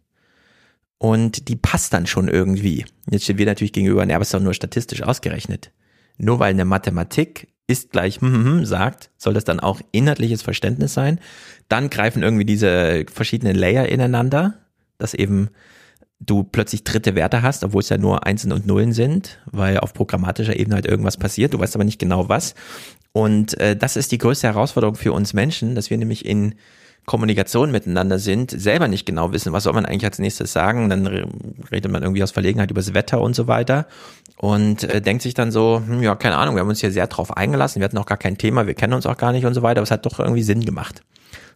und 0.98 1.48
die 1.48 1.56
passt 1.56 1.92
dann 1.92 2.06
schon 2.06 2.28
irgendwie. 2.28 2.84
Jetzt 3.10 3.24
stehen 3.24 3.38
wir 3.38 3.46
natürlich 3.46 3.72
gegenüber, 3.72 4.06
ja, 4.06 4.16
aber 4.16 4.22
es 4.22 4.28
ist 4.28 4.34
doch 4.34 4.40
nur 4.40 4.54
statistisch 4.54 5.02
ausgerechnet. 5.02 5.72
Nur 6.18 6.38
weil 6.38 6.50
eine 6.50 6.64
Mathematik 6.64 7.48
ist 7.66 7.92
gleich 7.92 8.20
hm, 8.20 8.32
hm, 8.32 8.44
hm, 8.44 8.64
sagt, 8.66 9.10
soll 9.16 9.32
das 9.32 9.44
dann 9.44 9.60
auch 9.60 9.80
inhaltliches 9.92 10.42
Verständnis 10.42 10.92
sein. 10.92 11.20
Dann 11.68 11.88
greifen 11.88 12.22
irgendwie 12.22 12.44
diese 12.44 13.06
verschiedenen 13.10 13.56
Layer 13.56 13.88
ineinander, 13.88 14.58
dass 14.98 15.14
eben 15.14 15.50
du 16.18 16.42
plötzlich 16.42 16.84
dritte 16.84 17.14
Werte 17.14 17.42
hast, 17.42 17.64
obwohl 17.64 17.80
es 17.80 17.88
ja 17.88 17.96
nur 17.96 18.26
Einsen 18.26 18.52
und 18.52 18.66
Nullen 18.66 18.92
sind, 18.92 19.38
weil 19.46 19.78
auf 19.78 19.94
programmatischer 19.94 20.58
Ebene 20.58 20.74
halt 20.74 20.86
irgendwas 20.86 21.16
passiert, 21.16 21.54
du 21.54 21.58
weißt 21.58 21.74
aber 21.74 21.84
nicht 21.84 21.98
genau 21.98 22.28
was. 22.28 22.54
Und 23.12 23.58
äh, 23.58 23.74
das 23.74 23.96
ist 23.96 24.12
die 24.12 24.18
größte 24.18 24.48
Herausforderung 24.48 24.96
für 24.96 25.12
uns 25.12 25.32
Menschen, 25.32 25.74
dass 25.74 25.88
wir 25.88 25.96
nämlich 25.96 26.26
in 26.26 26.56
Kommunikation 27.06 27.70
miteinander 27.70 28.18
sind, 28.18 28.50
selber 28.50 28.88
nicht 28.88 29.06
genau 29.06 29.32
wissen, 29.32 29.52
was 29.52 29.64
soll 29.64 29.72
man 29.72 29.86
eigentlich 29.86 30.04
als 30.04 30.18
nächstes 30.18 30.52
sagen. 30.52 30.88
Dann 30.88 31.06
redet 31.70 31.90
man 31.90 32.02
irgendwie 32.02 32.22
aus 32.22 32.30
Verlegenheit 32.30 32.70
über 32.70 32.80
das 32.80 32.94
Wetter 32.94 33.20
und 33.20 33.34
so 33.34 33.46
weiter 33.46 33.86
und 34.36 34.84
äh, 34.84 35.00
denkt 35.00 35.22
sich 35.22 35.34
dann 35.34 35.50
so, 35.50 35.82
hm, 35.84 36.02
ja, 36.02 36.14
keine 36.14 36.36
Ahnung, 36.36 36.54
wir 36.54 36.60
haben 36.60 36.68
uns 36.68 36.80
hier 36.80 36.92
sehr 36.92 37.06
drauf 37.06 37.36
eingelassen, 37.36 37.80
wir 37.80 37.84
hatten 37.84 37.98
auch 37.98 38.06
gar 38.06 38.18
kein 38.18 38.38
Thema, 38.38 38.66
wir 38.66 38.74
kennen 38.74 38.94
uns 38.94 39.06
auch 39.06 39.16
gar 39.16 39.32
nicht 39.32 39.44
und 39.44 39.54
so 39.54 39.62
weiter, 39.62 39.80
aber 39.80 39.84
es 39.84 39.90
hat 39.90 40.06
doch 40.06 40.18
irgendwie 40.18 40.42
Sinn 40.42 40.64
gemacht. 40.64 41.02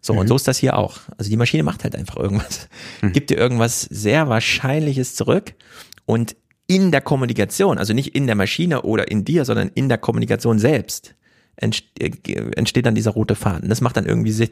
So, 0.01 0.13
mhm. 0.13 0.21
und 0.21 0.29
so 0.29 0.37
ist 0.37 0.49
das 0.49 0.59
hier 0.59 0.77
auch. 0.77 0.99
Also 1.17 1.31
die 1.31 1.37
Maschine 1.37 1.63
macht 1.63 1.85
halt 1.85 1.97
einfach 1.97 2.17
irgendwas, 2.17 2.69
mhm. 3.01 3.13
gibt 3.13 3.31
dir 3.31 3.39
irgendwas 3.39 3.83
sehr 3.83 4.29
Wahrscheinliches 4.29 5.15
zurück 5.15 5.55
und 6.05 6.37
in 6.67 6.91
der 6.91 7.01
Kommunikation, 7.01 7.79
also 7.79 7.93
nicht 7.93 8.15
in 8.15 8.27
der 8.27 8.37
Maschine 8.37 8.83
oder 8.83 9.11
in 9.11 9.25
dir, 9.25 9.45
sondern 9.45 9.71
in 9.75 9.89
der 9.89 9.99
Kommunikation 9.99 10.59
selbst 10.59 11.15
äh, 11.57 11.71
entsteht 12.57 12.87
dann 12.87 12.95
dieser 12.95 13.13
rote 13.13 13.35
Faden. 13.35 13.69
Das 13.69 13.81
macht 13.81 13.97
dann 13.97 14.07
irgendwie 14.07 14.33
Sinn. 14.33 14.51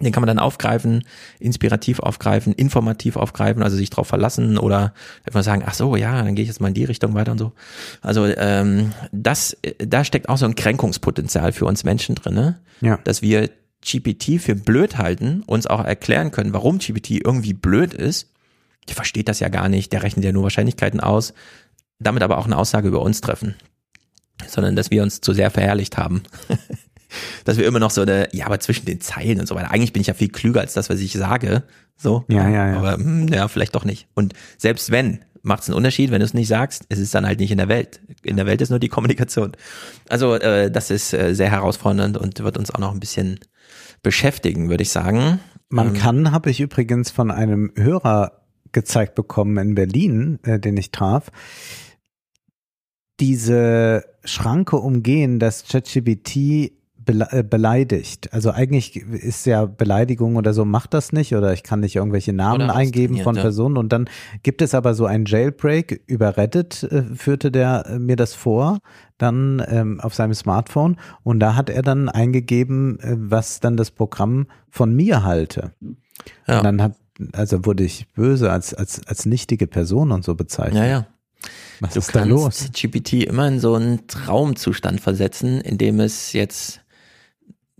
Den 0.00 0.12
kann 0.12 0.22
man 0.22 0.28
dann 0.28 0.38
aufgreifen, 0.38 1.04
inspirativ 1.38 2.00
aufgreifen, 2.00 2.52
informativ 2.52 3.16
aufgreifen, 3.16 3.62
also 3.62 3.76
sich 3.76 3.90
darauf 3.90 4.08
verlassen 4.08 4.58
oder 4.58 4.94
einfach 5.24 5.42
sagen, 5.42 5.62
ach 5.66 5.74
so, 5.74 5.96
ja, 5.96 6.22
dann 6.22 6.34
gehe 6.34 6.42
ich 6.42 6.48
jetzt 6.48 6.60
mal 6.60 6.68
in 6.68 6.74
die 6.74 6.84
Richtung 6.84 7.14
weiter 7.14 7.32
und 7.32 7.38
so. 7.38 7.52
Also 8.00 8.26
ähm, 8.26 8.92
das, 9.12 9.56
da 9.78 10.04
steckt 10.04 10.28
auch 10.28 10.38
so 10.38 10.46
ein 10.46 10.54
Kränkungspotenzial 10.54 11.52
für 11.52 11.66
uns 11.66 11.84
Menschen 11.84 12.14
drin, 12.14 12.34
ne? 12.34 12.58
ja. 12.80 12.98
dass 13.04 13.22
wir 13.22 13.50
GPT 13.82 14.40
für 14.40 14.54
blöd 14.54 14.98
halten, 14.98 15.42
uns 15.46 15.66
auch 15.66 15.84
erklären 15.84 16.30
können, 16.30 16.52
warum 16.52 16.78
GPT 16.78 17.10
irgendwie 17.24 17.54
blöd 17.54 17.94
ist. 17.94 18.30
Der 18.88 18.94
versteht 18.94 19.28
das 19.28 19.40
ja 19.40 19.48
gar 19.48 19.68
nicht, 19.68 19.92
der 19.92 20.02
rechnet 20.02 20.24
ja 20.24 20.32
nur 20.32 20.42
Wahrscheinlichkeiten 20.42 21.00
aus, 21.00 21.34
damit 21.98 22.22
aber 22.22 22.38
auch 22.38 22.46
eine 22.46 22.56
Aussage 22.56 22.88
über 22.88 23.02
uns 23.02 23.20
treffen, 23.20 23.54
sondern 24.46 24.76
dass 24.76 24.90
wir 24.90 25.02
uns 25.02 25.20
zu 25.20 25.32
sehr 25.32 25.50
verherrlicht 25.50 25.96
haben. 25.96 26.22
dass 27.44 27.56
wir 27.56 27.66
immer 27.66 27.78
noch 27.78 27.90
so 27.90 28.02
eine, 28.02 28.28
ja, 28.32 28.46
aber 28.46 28.60
zwischen 28.60 28.86
den 28.86 29.00
Zeilen 29.00 29.40
und 29.40 29.46
so 29.46 29.54
weiter. 29.54 29.70
Eigentlich 29.70 29.92
bin 29.92 30.00
ich 30.00 30.08
ja 30.08 30.14
viel 30.14 30.28
klüger 30.28 30.60
als 30.60 30.74
das, 30.74 30.90
was 30.90 31.00
ich 31.00 31.12
sage. 31.12 31.62
So. 31.96 32.24
Ja, 32.28 32.48
ja, 32.48 32.68
ja. 32.68 32.78
Aber 32.78 32.94
hm, 32.94 33.28
ja, 33.28 33.48
vielleicht 33.48 33.74
doch 33.74 33.84
nicht. 33.84 34.08
Und 34.14 34.34
selbst 34.56 34.90
wenn, 34.90 35.20
macht 35.42 35.62
es 35.62 35.68
einen 35.68 35.76
Unterschied, 35.76 36.10
wenn 36.10 36.20
du 36.20 36.24
es 36.24 36.34
nicht 36.34 36.48
sagst, 36.48 36.84
es 36.88 36.98
ist 36.98 37.14
dann 37.14 37.26
halt 37.26 37.40
nicht 37.40 37.50
in 37.50 37.58
der 37.58 37.68
Welt. 37.68 38.00
In 38.22 38.36
der 38.36 38.46
Welt 38.46 38.60
ist 38.60 38.70
nur 38.70 38.78
die 38.78 38.88
Kommunikation. 38.88 39.52
Also 40.08 40.34
äh, 40.34 40.70
das 40.70 40.90
ist 40.90 41.12
äh, 41.12 41.34
sehr 41.34 41.50
herausfordernd 41.50 42.16
und 42.16 42.42
wird 42.42 42.58
uns 42.58 42.70
auch 42.70 42.78
noch 42.78 42.92
ein 42.92 43.00
bisschen 43.00 43.40
beschäftigen, 44.02 44.68
würde 44.68 44.82
ich 44.82 44.90
sagen. 44.90 45.40
Man 45.68 45.88
ähm, 45.88 45.94
kann, 45.94 46.32
habe 46.32 46.50
ich 46.50 46.60
übrigens 46.60 47.10
von 47.10 47.30
einem 47.30 47.72
Hörer 47.76 48.40
gezeigt 48.72 49.14
bekommen 49.14 49.56
in 49.58 49.74
Berlin, 49.74 50.38
äh, 50.42 50.58
den 50.58 50.76
ich 50.76 50.90
traf, 50.90 51.30
diese 53.18 54.04
Schranke 54.24 54.76
umgehen, 54.76 55.38
dass 55.38 55.66
ChatGPT 55.66 56.72
äh, 57.10 57.44
beleidigt. 57.48 58.32
Also 58.32 58.50
eigentlich 58.50 58.96
ist 58.96 59.46
ja 59.46 59.66
Beleidigung 59.66 60.36
oder 60.36 60.52
so, 60.52 60.64
macht 60.64 60.94
das 60.94 61.12
nicht 61.12 61.34
oder 61.34 61.52
ich 61.52 61.62
kann 61.62 61.80
nicht 61.80 61.96
irgendwelche 61.96 62.32
Namen 62.32 62.70
eingeben 62.70 63.18
von 63.18 63.36
ja. 63.36 63.42
Personen 63.42 63.76
und 63.76 63.92
dann 63.92 64.08
gibt 64.42 64.62
es 64.62 64.74
aber 64.74 64.94
so 64.94 65.06
ein 65.06 65.24
Jailbreak 65.24 66.02
über 66.06 66.36
Reddit, 66.36 66.82
äh, 66.84 67.02
führte 67.14 67.50
der 67.50 67.86
äh, 67.86 67.98
mir 67.98 68.16
das 68.16 68.34
vor, 68.34 68.78
dann 69.18 69.62
ähm, 69.68 70.00
auf 70.00 70.14
seinem 70.14 70.34
Smartphone 70.34 70.96
und 71.22 71.40
da 71.40 71.56
hat 71.56 71.70
er 71.70 71.82
dann 71.82 72.08
eingegeben, 72.08 72.98
äh, 73.00 73.16
was 73.16 73.60
dann 73.60 73.76
das 73.76 73.90
Programm 73.90 74.46
von 74.68 74.94
mir 74.94 75.24
halte. 75.24 75.72
Ja. 76.46 76.58
Und 76.58 76.64
dann 76.64 76.82
hat, 76.82 76.96
also 77.32 77.64
wurde 77.66 77.84
ich 77.84 78.06
böse 78.14 78.50
als, 78.50 78.74
als, 78.74 79.06
als 79.06 79.26
nichtige 79.26 79.66
Person 79.66 80.12
und 80.12 80.24
so 80.24 80.34
bezeichnet. 80.34 80.82
Ja, 80.82 80.88
ja. 80.88 81.06
Was 81.80 81.94
du 81.94 82.00
ist 82.00 82.14
da 82.14 82.24
los? 82.24 82.70
GPT 82.72 83.24
immer 83.24 83.48
in 83.48 83.58
so 83.58 83.74
einen 83.74 84.06
Traumzustand 84.06 85.00
versetzen, 85.00 85.60
in 85.60 85.78
dem 85.78 85.98
es 86.00 86.32
jetzt 86.32 86.79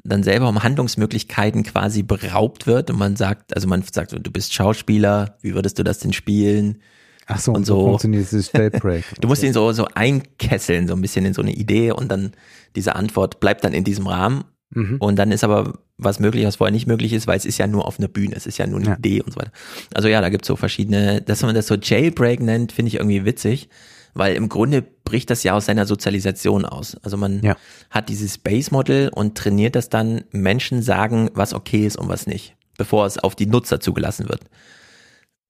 dann 0.04 0.22
selber 0.22 0.48
um 0.48 0.62
Handlungsmöglichkeiten 0.62 1.62
quasi 1.62 2.02
beraubt 2.02 2.66
wird 2.66 2.90
und 2.90 2.98
man 2.98 3.16
sagt, 3.16 3.54
also 3.54 3.68
man 3.68 3.82
sagt, 3.82 4.12
du 4.12 4.30
bist 4.30 4.54
Schauspieler, 4.54 5.36
wie 5.42 5.54
würdest 5.54 5.78
du 5.78 5.82
das 5.82 5.98
denn 5.98 6.12
spielen? 6.12 6.80
Ach 7.26 7.38
so, 7.38 7.52
und 7.52 7.64
so, 7.64 7.80
so 7.80 7.86
funktioniert 7.86 8.24
dieses 8.24 8.52
Jailbreak. 8.52 9.04
du 9.20 9.28
musst 9.28 9.42
ihn 9.42 9.52
so, 9.52 9.72
so 9.72 9.86
einkesseln, 9.94 10.88
so 10.88 10.94
ein 10.94 11.00
bisschen 11.00 11.24
in 11.24 11.34
so 11.34 11.42
eine 11.42 11.52
Idee 11.52 11.92
und 11.92 12.10
dann 12.10 12.32
diese 12.74 12.96
Antwort 12.96 13.40
bleibt 13.40 13.64
dann 13.64 13.72
in 13.72 13.84
diesem 13.84 14.06
Rahmen. 14.06 14.44
Mhm. 14.72 14.96
Und 14.98 15.16
dann 15.16 15.32
ist 15.32 15.44
aber 15.44 15.78
was 15.98 16.20
möglich, 16.20 16.46
was 16.46 16.56
vorher 16.56 16.72
nicht 16.72 16.86
möglich 16.86 17.12
ist, 17.12 17.26
weil 17.26 17.36
es 17.36 17.44
ist 17.44 17.58
ja 17.58 17.66
nur 17.66 17.86
auf 17.86 17.98
einer 17.98 18.08
Bühne, 18.08 18.34
es 18.36 18.46
ist 18.46 18.58
ja 18.58 18.66
nur 18.66 18.78
eine 18.78 18.90
ja. 18.90 18.96
Idee 18.96 19.20
und 19.20 19.32
so 19.32 19.40
weiter. 19.40 19.52
Also 19.94 20.08
ja, 20.08 20.20
da 20.20 20.28
gibt's 20.28 20.48
so 20.48 20.56
verschiedene, 20.56 21.20
dass 21.20 21.42
man 21.42 21.54
das 21.54 21.66
so 21.66 21.74
Jailbreak 21.74 22.40
nennt, 22.40 22.72
finde 22.72 22.88
ich 22.88 22.94
irgendwie 22.96 23.24
witzig 23.24 23.68
weil 24.14 24.34
im 24.34 24.48
Grunde 24.48 24.82
bricht 24.82 25.30
das 25.30 25.42
ja 25.42 25.54
aus 25.54 25.66
seiner 25.66 25.86
Sozialisation 25.86 26.64
aus. 26.64 26.96
Also 27.02 27.16
man 27.16 27.42
ja. 27.42 27.56
hat 27.90 28.08
dieses 28.08 28.38
Base-Model 28.38 29.10
und 29.14 29.36
trainiert 29.36 29.76
das 29.76 29.88
dann, 29.88 30.24
Menschen 30.30 30.82
sagen, 30.82 31.30
was 31.34 31.54
okay 31.54 31.86
ist 31.86 31.96
und 31.96 32.08
was 32.08 32.26
nicht, 32.26 32.56
bevor 32.76 33.06
es 33.06 33.18
auf 33.18 33.34
die 33.34 33.46
Nutzer 33.46 33.80
zugelassen 33.80 34.28
wird. 34.28 34.42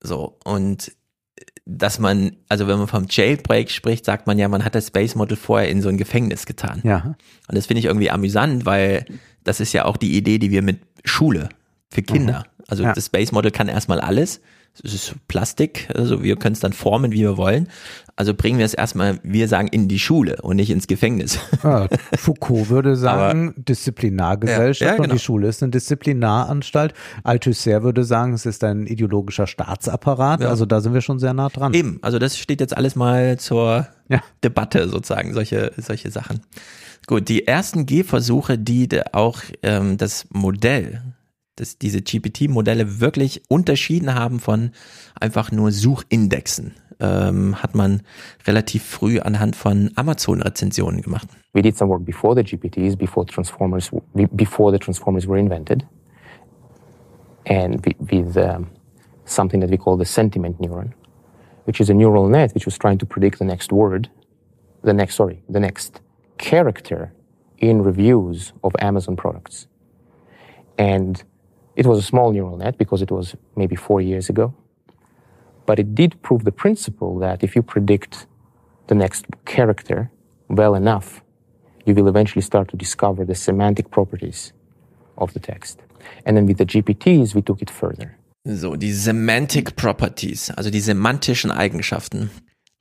So, 0.03 0.39
und 0.45 0.93
dass 1.67 1.99
man, 1.99 2.37
also 2.49 2.67
wenn 2.67 2.79
man 2.79 2.89
vom 2.89 3.07
Jailbreak 3.09 3.71
spricht, 3.71 4.05
sagt 4.05 4.27
man 4.27 4.39
ja, 4.39 4.49
man 4.49 4.65
hat 4.65 4.75
das 4.75 4.89
Space 4.89 5.15
Model 5.15 5.37
vorher 5.37 5.69
in 5.69 5.83
so 5.83 5.89
ein 5.89 5.97
Gefängnis 5.97 6.47
getan. 6.47 6.81
Ja. 6.83 7.15
Und 7.49 7.55
das 7.57 7.67
finde 7.67 7.81
ich 7.81 7.87
irgendwie 7.87 8.11
amüsant, 8.11 8.67
weil 8.67 9.05
das 9.45 9.61
ist 9.61 9.73
ja 9.73 9.85
auch 9.85 9.97
die 9.97 10.17
Idee, 10.17 10.39
die 10.39 10.51
wir 10.51 10.63
mit 10.63 10.81
Schule 11.05 11.49
für 11.91 12.03
Kinder. 12.03 12.41
Mhm. 12.41 12.65
Also 12.69 12.83
ja. 12.83 12.93
das 12.93 13.07
Space 13.07 13.33
Model 13.33 13.51
kann 13.51 13.69
erstmal 13.69 14.01
alles 14.01 14.41
es 14.83 14.95
ist 14.95 15.15
Plastik, 15.29 15.89
also 15.95 16.23
wir 16.23 16.37
können 16.37 16.55
es 16.55 16.61
dann 16.61 16.73
formen, 16.73 17.13
wie 17.13 17.21
wir 17.21 17.37
wollen. 17.37 17.69
Also 18.17 18.35
bringen 18.35 18.59
wir 18.59 18.67
es 18.67 18.75
erstmal, 18.75 19.19
wir 19.23 19.49
sagen, 19.49 19.69
in 19.69 19.89
die 19.89 19.99
Schule 19.99 20.37
und 20.43 20.57
nicht 20.57 20.71
ins 20.71 20.87
Gefängnis. 20.87 21.39
Ah, 21.63 21.89
Foucault 22.17 22.71
würde 22.71 22.97
sagen, 22.97 23.51
Aber, 23.51 23.61
Disziplinargesellschaft 23.63 24.81
ja, 24.81 24.87
ja, 24.87 24.93
genau. 24.95 25.05
und 25.05 25.13
die 25.13 25.19
Schule 25.19 25.47
ist 25.47 25.63
eine 25.63 25.71
Disziplinaranstalt. 25.73 26.95
Althusser 27.23 27.83
würde 27.83 28.03
sagen, 28.05 28.33
es 28.33 28.47
ist 28.47 28.65
ein 28.65 28.87
ideologischer 28.87 29.47
Staatsapparat. 29.47 30.41
Ja. 30.41 30.49
Also 30.49 30.65
da 30.65 30.81
sind 30.81 30.95
wir 30.95 31.03
schon 31.03 31.19
sehr 31.19 31.35
nah 31.35 31.51
dran. 31.51 31.75
Eben, 31.75 31.99
also 32.01 32.19
das 32.19 32.39
steht 32.39 32.61
jetzt 32.61 32.75
alles 32.75 32.97
mal 32.97 33.39
zur 33.39 33.89
Debatte 34.43 34.89
sozusagen, 34.89 35.35
solche, 35.35 35.73
solche 35.77 36.11
Sachen. 36.11 36.41
Gut, 37.07 37.29
die 37.29 37.47
ersten 37.47 37.85
Gehversuche, 37.85 38.59
die 38.59 38.89
auch 39.13 39.41
ähm, 39.63 39.99
das 39.99 40.27
Modell 40.31 41.03
dass 41.61 41.77
diese 41.77 42.01
GPT-Modelle 42.01 43.01
wirklich 43.01 43.43
unterschieden 43.49 44.15
haben 44.15 44.41
von 44.41 44.71
einfach 45.21 45.53
nur 45.53 45.73
Suchindexen, 45.73 46.75
ähm, 47.01 47.63
hat 47.63 47.75
man 47.75 48.03
relativ 48.47 48.83
früh 48.83 49.21
anhand 49.21 49.57
von 49.57 49.91
Amazon-Rezensionen 49.95 51.03
gemacht. 51.03 51.29
We 51.53 51.63
did 51.63 51.77
some 51.77 51.91
work 51.91 52.05
before 52.05 52.35
the 52.35 52.43
GPTs, 52.43 52.97
before 52.97 53.27
transformers, 53.27 53.91
before 54.15 54.73
the 54.73 54.79
transformers 54.79 55.27
were 55.29 55.39
invented, 55.39 55.85
and 57.47 57.85
with 57.85 58.37
um, 58.37 58.69
something 59.27 59.61
that 59.61 59.71
we 59.71 59.77
call 59.77 59.99
the 59.99 60.05
sentiment 60.05 60.61
neuron, 60.61 60.93
which 61.67 61.81
is 61.81 61.91
a 61.91 61.95
neural 61.95 62.29
net 62.29 62.55
which 62.55 62.65
was 62.65 62.79
trying 62.79 62.99
to 62.99 63.07
predict 63.07 63.39
the 63.39 63.45
next 63.45 63.71
word, 63.71 64.09
the 64.83 64.95
next 64.95 65.17
sorry, 65.17 65.43
the 65.49 65.61
next 65.61 66.01
character 66.39 67.13
in 67.59 67.83
reviews 67.83 68.55
of 68.63 68.73
Amazon 68.81 69.17
products. 69.17 69.67
And 70.79 71.23
it 71.77 71.87
was 71.87 71.99
a 71.99 72.03
small 72.03 72.33
neural 72.33 72.57
net 72.57 72.79
because 72.79 73.03
it 73.03 73.11
was 73.11 73.37
maybe 73.57 73.77
four 73.77 74.01
years 74.01 74.29
ago. 74.29 74.55
But 75.67 75.79
it 75.79 75.95
did 75.95 76.21
prove 76.23 76.45
the 76.45 76.53
principle 76.53 77.19
that 77.21 77.43
if 77.43 77.55
you 77.55 77.63
predict 77.63 78.27
the 78.89 78.95
next 78.95 79.27
character 79.45 80.11
well 80.49 80.75
enough, 80.75 81.23
you 81.87 81.95
will 81.95 82.09
eventually 82.09 82.43
start 82.43 82.69
to 82.69 82.77
discover 82.77 83.25
the 83.25 83.35
semantic 83.35 83.91
properties 83.91 84.53
of 85.17 85.33
the 85.33 85.41
text. 85.41 85.79
And 86.27 86.37
then 86.37 86.47
with 86.47 86.59
the 86.59 86.67
GPTs, 86.67 87.35
we 87.35 87.43
took 87.43 87.63
it 87.63 87.71
further. 87.71 88.17
So, 88.45 88.75
die 88.75 88.93
Semantic 88.93 89.77
Properties, 89.77 90.51
also 90.51 90.71
die 90.71 90.81
semantischen 90.81 91.51
Eigenschaften. 91.51 92.31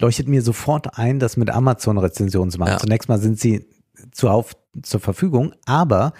Leuchtet 0.01 0.29
mir 0.29 0.41
sofort 0.41 0.97
ein, 0.97 1.19
das 1.19 1.35
mit 1.35 1.49
Amazon-Rezensionen 1.49 2.49
zu 2.49 2.59
machen. 2.59 2.71
Ja. 2.71 2.77
Zunächst 2.77 3.09
mal 3.09 3.19
sind 3.19 3.37
sie 3.37 3.65
zuhauf 4.11 4.55
zur 4.81 5.01
Verfügung, 5.01 5.53
aber 5.65 6.13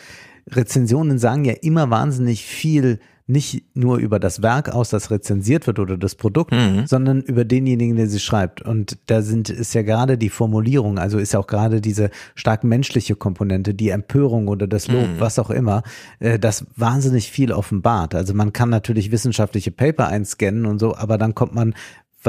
Rezensionen 0.51 1.19
sagen 1.19 1.45
ja 1.45 1.53
immer 1.61 1.89
wahnsinnig 1.89 2.43
viel 2.43 2.99
nicht 3.29 3.63
nur 3.75 3.97
über 3.97 4.19
das 4.19 4.41
Werk 4.41 4.69
aus, 4.69 4.89
das 4.89 5.11
rezensiert 5.11 5.67
wird 5.67 5.77
oder 5.77 5.97
das 5.97 6.15
Produkt, 6.15 6.51
mhm. 6.51 6.87
sondern 6.87 7.21
über 7.21 7.45
denjenigen, 7.45 7.95
der 7.95 8.07
sie 8.07 8.19
schreibt. 8.19 8.63
Und 8.63 8.97
da 9.05 9.21
sind, 9.21 9.51
ist 9.51 9.75
ja 9.75 9.83
gerade 9.83 10.17
die 10.17 10.29
Formulierung, 10.29 10.97
also 10.97 11.19
ist 11.19 11.33
ja 11.33 11.39
auch 11.39 11.45
gerade 11.45 11.79
diese 11.79 12.09
stark 12.33 12.63
menschliche 12.63 13.15
Komponente, 13.15 13.75
die 13.75 13.89
Empörung 13.89 14.47
oder 14.47 14.65
das 14.65 14.87
Lob, 14.87 15.07
mhm. 15.07 15.19
was 15.19 15.37
auch 15.37 15.51
immer, 15.51 15.83
äh, 16.19 16.39
das 16.39 16.65
wahnsinnig 16.75 17.29
viel 17.31 17.51
offenbart. 17.51 18.15
Also 18.15 18.33
man 18.33 18.51
kann 18.51 18.69
natürlich 18.69 19.11
wissenschaftliche 19.11 19.69
Paper 19.69 20.07
einscannen 20.07 20.65
und 20.65 20.79
so, 20.79 20.95
aber 20.95 21.19
dann 21.19 21.35
kommt 21.35 21.53
man 21.53 21.75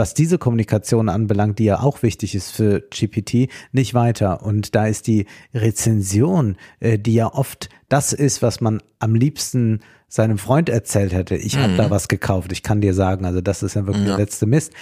was 0.00 0.14
diese 0.14 0.38
Kommunikation 0.38 1.10
anbelangt, 1.10 1.58
die 1.58 1.64
ja 1.64 1.80
auch 1.80 2.02
wichtig 2.02 2.34
ist 2.34 2.52
für 2.52 2.80
GPT, 2.80 3.50
nicht 3.72 3.92
weiter. 3.92 4.42
Und 4.42 4.74
da 4.74 4.86
ist 4.86 5.06
die 5.06 5.26
Rezension, 5.52 6.56
äh, 6.80 6.98
die 6.98 7.12
ja 7.12 7.26
oft 7.26 7.68
das 7.90 8.14
ist, 8.14 8.40
was 8.40 8.62
man 8.62 8.80
am 8.98 9.14
liebsten 9.14 9.80
seinem 10.08 10.38
Freund 10.38 10.70
erzählt 10.70 11.12
hätte. 11.12 11.36
Ich 11.36 11.54
mhm. 11.54 11.60
habe 11.60 11.76
da 11.76 11.90
was 11.90 12.08
gekauft. 12.08 12.50
Ich 12.50 12.62
kann 12.62 12.80
dir 12.80 12.94
sagen, 12.94 13.26
also 13.26 13.42
das 13.42 13.62
ist 13.62 13.74
ja 13.74 13.86
wirklich 13.86 14.06
ja. 14.06 14.16
der 14.16 14.24
letzte 14.24 14.46
Mist. 14.46 14.72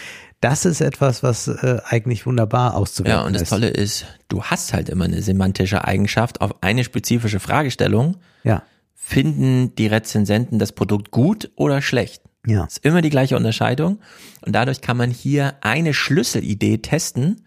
Das 0.41 0.65
ist 0.65 0.81
etwas, 0.81 1.25
was 1.25 1.49
äh, 1.49 1.81
eigentlich 1.85 2.25
wunderbar 2.25 2.77
auszuwirken 2.77 3.13
ist. 3.13 3.21
Ja, 3.21 3.27
und 3.27 3.33
das 3.35 3.43
ist. 3.43 3.49
Tolle 3.49 3.69
ist, 3.71 4.07
du 4.29 4.45
hast 4.45 4.73
halt 4.73 4.89
immer 4.89 5.07
eine 5.07 5.21
semantische 5.21 5.85
Eigenschaft 5.85 6.41
auf 6.41 6.63
eine 6.63 6.85
spezifische 6.85 7.41
Fragestellung. 7.41 8.19
Ja. 8.45 8.63
Finden 8.95 9.75
die 9.75 9.89
Rezensenten 9.89 10.61
das 10.61 10.71
Produkt 10.71 11.11
gut 11.11 11.51
oder 11.57 11.83
schlecht? 11.83 12.23
Ja. 12.47 12.65
Ist 12.65 12.85
immer 12.85 13.03
die 13.03 13.11
gleiche 13.11 13.37
Unterscheidung. 13.37 13.99
Und 14.45 14.53
dadurch 14.55 14.81
kann 14.81 14.97
man 14.97 15.11
hier 15.11 15.55
eine 15.61 15.95
Schlüsselidee 15.95 16.79
testen, 16.79 17.45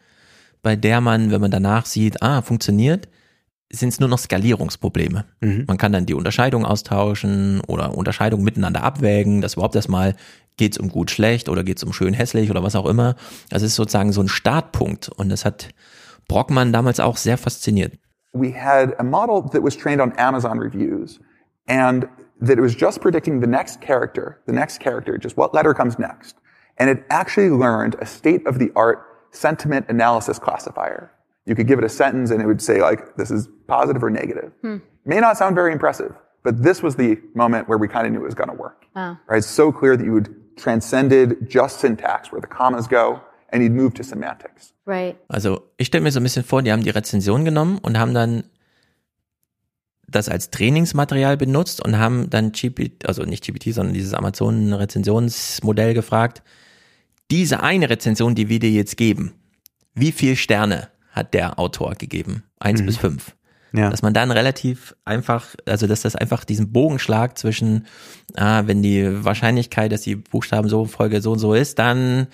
bei 0.61 0.75
der 0.75 1.01
man, 1.01 1.31
wenn 1.31 1.41
man 1.41 1.51
danach 1.51 1.85
sieht, 1.85 2.21
ah, 2.21 2.41
funktioniert, 2.41 3.07
sind 3.71 3.89
es 3.89 3.99
nur 3.99 4.09
noch 4.09 4.19
Skalierungsprobleme. 4.19 5.25
Mhm. 5.39 5.63
Man 5.67 5.77
kann 5.77 5.93
dann 5.93 6.05
die 6.05 6.13
Unterscheidung 6.13 6.65
austauschen 6.65 7.61
oder 7.67 7.97
Unterscheidungen 7.97 8.43
miteinander 8.43 8.83
abwägen, 8.83 9.41
dass 9.41 9.53
überhaupt 9.53 9.75
erstmal 9.75 10.15
geht 10.57 10.73
es 10.73 10.77
um 10.77 10.89
gut 10.89 11.09
schlecht 11.09 11.49
oder 11.49 11.63
geht 11.63 11.77
es 11.77 11.83
um 11.83 11.93
schön 11.93 12.13
hässlich 12.13 12.51
oder 12.51 12.63
was 12.63 12.75
auch 12.75 12.85
immer. 12.85 13.15
Das 13.49 13.61
ist 13.61 13.75
sozusagen 13.75 14.11
so 14.11 14.21
ein 14.21 14.27
Startpunkt 14.27 15.09
und 15.09 15.29
das 15.29 15.45
hat 15.45 15.69
Brockmann 16.27 16.73
damals 16.73 16.99
auch 16.99 17.17
sehr 17.17 17.37
fasziniert. 17.37 17.93
We 18.33 18.53
had 18.53 18.97
a 18.99 19.03
model 19.03 19.49
that 19.51 19.63
was 19.63 19.77
trained 19.77 20.01
on 20.01 20.13
Amazon 20.17 20.59
reviews 20.59 21.19
and 21.67 22.07
that 22.41 22.57
it 22.57 22.61
was 22.61 22.75
just 22.75 23.01
predicting 23.01 23.39
the 23.39 23.47
next 23.47 23.81
character, 23.81 24.41
the 24.45 24.51
next 24.51 24.79
character, 24.79 25.17
just 25.17 25.37
what 25.37 25.53
letter 25.53 25.73
comes 25.73 25.99
next. 25.99 26.35
And 26.77 26.89
it 26.89 27.05
actually 27.09 27.49
learned 27.49 27.95
a 28.01 28.05
state 28.05 28.45
of 28.47 28.59
the 28.59 28.71
art 28.75 29.05
sentiment 29.31 29.85
analysis 29.89 30.39
classifier. 30.39 31.11
You 31.45 31.55
could 31.55 31.67
give 31.67 31.79
it 31.79 31.85
a 31.85 31.89
sentence 31.89 32.31
and 32.31 32.41
it 32.41 32.47
would 32.47 32.61
say 32.61 32.81
like, 32.81 33.15
this 33.15 33.31
is 33.31 33.47
positive 33.67 34.03
or 34.03 34.09
negative. 34.09 34.51
Hmm. 34.61 34.77
May 35.05 35.19
not 35.19 35.37
sound 35.37 35.55
very 35.55 35.71
impressive, 35.71 36.13
but 36.43 36.61
this 36.61 36.81
was 36.81 36.95
the 36.95 37.19
moment 37.33 37.67
where 37.69 37.77
we 37.77 37.87
kind 37.87 38.05
of 38.05 38.13
knew 38.13 38.19
it 38.19 38.25
was 38.25 38.35
going 38.35 38.49
to 38.49 38.55
work. 38.55 38.85
Wow. 38.95 39.17
Right? 39.27 39.37
It's 39.37 39.47
so 39.47 39.71
clear 39.71 39.95
that 39.95 40.03
you 40.03 40.13
would 40.13 40.35
transcended 40.57 41.49
just 41.49 41.79
syntax 41.79 42.31
where 42.31 42.41
the 42.41 42.47
commas 42.47 42.87
go 42.87 43.21
and 43.49 43.63
you'd 43.63 43.71
move 43.71 43.93
to 43.95 44.03
semantics. 44.03 44.73
Right. 44.85 45.17
Also, 45.29 45.63
ich 45.77 45.87
stelle 45.87 46.03
mir 46.03 46.11
so 46.11 46.19
ein 46.19 46.23
bisschen 46.23 46.43
vor, 46.43 46.61
die 46.61 46.71
haben 46.71 46.83
die 46.83 46.89
Rezension 46.89 47.45
genommen 47.45 47.79
und 47.81 47.99
haben 47.99 48.13
dann 48.13 48.43
das 50.11 50.29
als 50.29 50.51
Trainingsmaterial 50.51 51.37
benutzt 51.37 51.83
und 51.83 51.97
haben 51.97 52.29
dann 52.29 52.51
GPT, 52.51 53.05
also 53.05 53.23
nicht 53.23 53.45
GPT, 53.45 53.73
sondern 53.73 53.93
dieses 53.93 54.13
Amazon-Rezensionsmodell 54.13 55.93
gefragt, 55.93 56.43
diese 57.31 57.63
eine 57.63 57.89
Rezension, 57.89 58.35
die 58.35 58.49
wir 58.49 58.59
dir 58.59 58.71
jetzt 58.71 58.97
geben, 58.97 59.33
wie 59.95 60.11
viel 60.11 60.35
Sterne 60.35 60.89
hat 61.11 61.33
der 61.33 61.59
Autor 61.59 61.95
gegeben? 61.95 62.43
Eins 62.59 62.81
mhm. 62.81 62.85
bis 62.85 62.97
fünf. 62.97 63.35
Ja. 63.73 63.89
Dass 63.89 64.01
man 64.01 64.13
dann 64.13 64.31
relativ 64.31 64.95
einfach, 65.05 65.55
also 65.65 65.87
dass 65.87 66.01
das 66.01 66.17
einfach 66.17 66.43
diesen 66.43 66.73
Bogenschlag 66.73 67.37
zwischen, 67.37 67.85
ah, 68.35 68.63
wenn 68.65 68.83
die 68.83 69.23
Wahrscheinlichkeit, 69.23 69.93
dass 69.93 70.01
die 70.01 70.17
Buchstaben 70.17 70.67
so 70.67 70.85
Folge 70.85 71.21
so 71.21 71.31
und 71.31 71.39
so 71.39 71.53
ist, 71.53 71.79
dann 71.79 72.27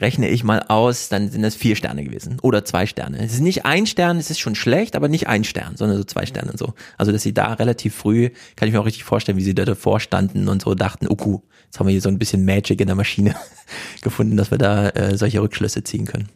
rechne 0.00 0.28
ich 0.28 0.44
mal 0.44 0.62
aus, 0.68 1.08
dann 1.08 1.28
sind 1.30 1.42
das 1.42 1.56
vier 1.56 1.74
Sterne 1.74 2.04
gewesen 2.04 2.38
oder 2.42 2.64
zwei 2.64 2.86
Sterne. 2.86 3.18
Es 3.18 3.32
ist 3.32 3.40
nicht 3.40 3.64
ein 3.64 3.86
Stern, 3.86 4.18
es 4.18 4.30
ist 4.30 4.38
schon 4.38 4.54
schlecht, 4.54 4.94
aber 4.94 5.08
nicht 5.08 5.26
ein 5.26 5.44
Stern, 5.44 5.76
sondern 5.76 5.98
so 5.98 6.04
zwei 6.04 6.24
Sterne 6.24 6.52
und 6.52 6.58
so. 6.58 6.74
Also 6.96 7.10
dass 7.10 7.22
sie 7.22 7.34
da 7.34 7.54
relativ 7.54 7.96
früh, 7.96 8.30
kann 8.54 8.68
ich 8.68 8.74
mir 8.74 8.80
auch 8.80 8.86
richtig 8.86 9.04
vorstellen, 9.04 9.38
wie 9.38 9.42
sie 9.42 9.54
da 9.54 9.64
davor 9.64 9.98
standen 9.98 10.48
und 10.48 10.62
so 10.62 10.74
dachten, 10.74 11.08
okay, 11.08 11.38
jetzt 11.64 11.80
haben 11.80 11.86
wir 11.86 11.92
hier 11.92 12.00
so 12.00 12.08
ein 12.08 12.18
bisschen 12.18 12.44
Magic 12.44 12.80
in 12.80 12.86
der 12.86 12.96
Maschine 12.96 13.34
gefunden, 14.02 14.36
dass 14.36 14.50
wir 14.50 14.58
da 14.58 14.90
äh, 14.90 15.16
solche 15.16 15.42
Rückschlüsse 15.42 15.82
ziehen 15.82 16.06
können. 16.06 16.28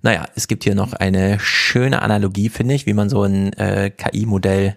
Naja, 0.00 0.26
es 0.34 0.48
gibt 0.48 0.64
hier 0.64 0.74
noch 0.74 0.92
eine 0.92 1.38
schöne 1.40 2.02
Analogie, 2.02 2.48
finde 2.48 2.74
ich, 2.74 2.86
wie 2.86 2.92
man 2.92 3.08
so 3.08 3.22
ein 3.22 3.52
äh, 3.54 3.90
KI-Modell 3.90 4.76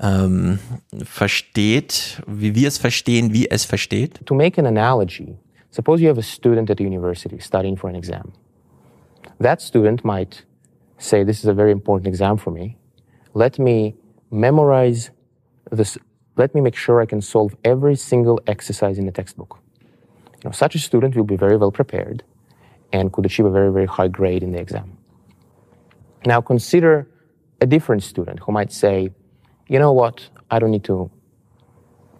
ähm, 0.00 0.58
versteht, 1.02 2.22
wie 2.26 2.54
wir 2.54 2.68
es 2.68 2.78
verstehen, 2.78 3.32
wie 3.32 3.50
es 3.50 3.64
versteht. 3.64 4.24
To 4.26 4.34
make 4.34 4.60
an 4.60 4.66
analogy, 4.66 5.36
Suppose 5.70 6.00
you 6.00 6.08
have 6.08 6.18
a 6.18 6.22
student 6.22 6.68
at 6.70 6.80
a 6.80 6.82
university 6.82 7.38
studying 7.38 7.76
for 7.76 7.88
an 7.88 7.96
exam. 7.96 8.32
That 9.38 9.62
student 9.62 10.04
might 10.04 10.44
say, 10.98 11.22
This 11.22 11.38
is 11.38 11.46
a 11.46 11.54
very 11.54 11.70
important 11.70 12.08
exam 12.08 12.36
for 12.36 12.50
me. 12.50 12.76
Let 13.34 13.58
me 13.58 13.94
memorize 14.30 15.10
this. 15.70 15.96
Let 16.36 16.54
me 16.54 16.60
make 16.60 16.74
sure 16.74 17.00
I 17.00 17.06
can 17.06 17.20
solve 17.20 17.54
every 17.64 17.96
single 17.96 18.40
exercise 18.46 18.98
in 18.98 19.06
the 19.06 19.12
textbook. 19.12 19.58
You 20.42 20.48
know, 20.48 20.52
such 20.52 20.74
a 20.74 20.78
student 20.78 21.14
will 21.14 21.24
be 21.24 21.36
very 21.36 21.56
well 21.56 21.70
prepared 21.70 22.22
and 22.92 23.12
could 23.12 23.26
achieve 23.26 23.46
a 23.46 23.50
very, 23.50 23.70
very 23.72 23.86
high 23.86 24.08
grade 24.08 24.42
in 24.42 24.52
the 24.52 24.58
exam. 24.58 24.96
Now 26.26 26.40
consider 26.40 27.08
a 27.60 27.66
different 27.66 28.02
student 28.02 28.40
who 28.40 28.52
might 28.52 28.72
say, 28.72 29.10
you 29.68 29.78
know 29.78 29.92
what, 29.92 30.28
I 30.50 30.58
don't 30.58 30.70
need 30.70 30.84
to 30.84 31.10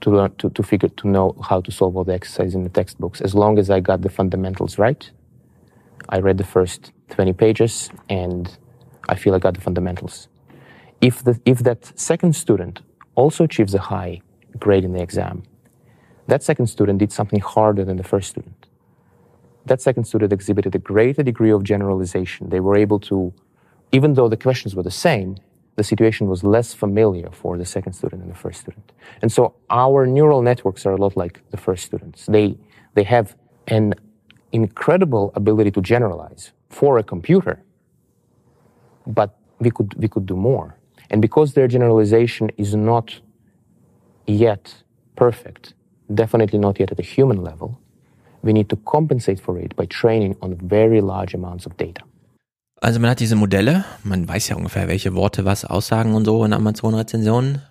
to 0.00 0.10
learn 0.10 0.34
to, 0.36 0.50
to 0.50 0.62
figure 0.62 0.88
to 0.88 1.08
know 1.08 1.36
how 1.48 1.60
to 1.60 1.70
solve 1.70 1.96
all 1.96 2.04
the 2.04 2.14
exercises 2.14 2.54
in 2.54 2.62
the 2.62 2.70
textbooks 2.70 3.20
as 3.20 3.34
long 3.34 3.58
as 3.58 3.70
I 3.70 3.80
got 3.80 4.02
the 4.02 4.08
fundamentals 4.08 4.78
right. 4.78 5.10
I 6.08 6.18
read 6.18 6.38
the 6.38 6.44
first 6.44 6.92
20 7.10 7.32
pages 7.34 7.90
and 8.08 8.56
I 9.08 9.14
feel 9.14 9.34
I 9.34 9.38
got 9.38 9.54
the 9.54 9.60
fundamentals. 9.60 10.28
If 11.00 11.24
the 11.24 11.40
if 11.44 11.60
that 11.60 11.98
second 11.98 12.34
student 12.36 12.80
also 13.14 13.44
achieves 13.44 13.74
a 13.74 13.78
high 13.78 14.22
grade 14.58 14.84
in 14.84 14.92
the 14.92 15.02
exam, 15.02 15.42
that 16.26 16.42
second 16.42 16.66
student 16.66 16.98
did 16.98 17.12
something 17.12 17.40
harder 17.40 17.84
than 17.84 17.96
the 17.96 18.04
first 18.04 18.28
student. 18.30 18.66
That 19.66 19.80
second 19.80 20.04
student 20.04 20.32
exhibited 20.32 20.74
a 20.74 20.78
greater 20.78 21.22
degree 21.22 21.50
of 21.50 21.62
generalization. 21.64 22.48
They 22.50 22.60
were 22.60 22.76
able 22.76 23.00
to, 23.00 23.32
even 23.92 24.14
though 24.14 24.28
the 24.28 24.36
questions 24.36 24.74
were 24.74 24.82
the 24.82 24.90
same, 24.90 25.36
the 25.80 25.84
situation 25.94 26.24
was 26.26 26.40
less 26.56 26.68
familiar 26.74 27.30
for 27.42 27.52
the 27.56 27.64
second 27.64 27.94
student 27.94 28.20
and 28.24 28.30
the 28.30 28.40
first 28.44 28.58
student. 28.60 28.92
And 29.22 29.32
so 29.36 29.42
our 29.70 30.06
neural 30.06 30.42
networks 30.50 30.84
are 30.86 30.94
a 30.98 31.00
lot 31.04 31.16
like 31.16 31.40
the 31.54 31.56
first 31.66 31.82
students. 31.90 32.26
They, 32.26 32.48
they 32.96 33.06
have 33.16 33.34
an 33.66 33.94
incredible 34.52 35.32
ability 35.34 35.70
to 35.76 35.80
generalize 35.80 36.52
for 36.68 36.98
a 36.98 37.02
computer, 37.02 37.62
but 39.06 39.30
we 39.58 39.70
could, 39.70 39.94
we 40.02 40.06
could 40.06 40.26
do 40.26 40.36
more. 40.36 40.76
And 41.10 41.22
because 41.22 41.54
their 41.54 41.68
generalization 41.76 42.50
is 42.58 42.74
not 42.74 43.18
yet 44.26 44.64
perfect, 45.16 45.72
definitely 46.12 46.58
not 46.58 46.78
yet 46.78 46.92
at 46.92 46.98
a 46.98 47.06
human 47.14 47.38
level, 47.42 47.80
we 48.42 48.52
need 48.52 48.68
to 48.68 48.76
compensate 48.94 49.40
for 49.40 49.58
it 49.58 49.74
by 49.76 49.86
training 49.86 50.36
on 50.42 50.56
very 50.56 51.00
large 51.00 51.32
amounts 51.32 51.64
of 51.64 51.74
data. 51.78 52.02
Also 52.80 52.98
man 52.98 53.10
hat 53.10 53.20
diese 53.20 53.36
Modelle, 53.36 53.84
man 54.04 54.26
weiß 54.26 54.48
ja 54.48 54.56
ungefähr, 54.56 54.88
welche 54.88 55.14
Worte 55.14 55.44
was 55.44 55.66
aussagen 55.66 56.14
und 56.14 56.24
so 56.24 56.44
in 56.44 56.54
Amazon-Rezensionen. 56.54 57.62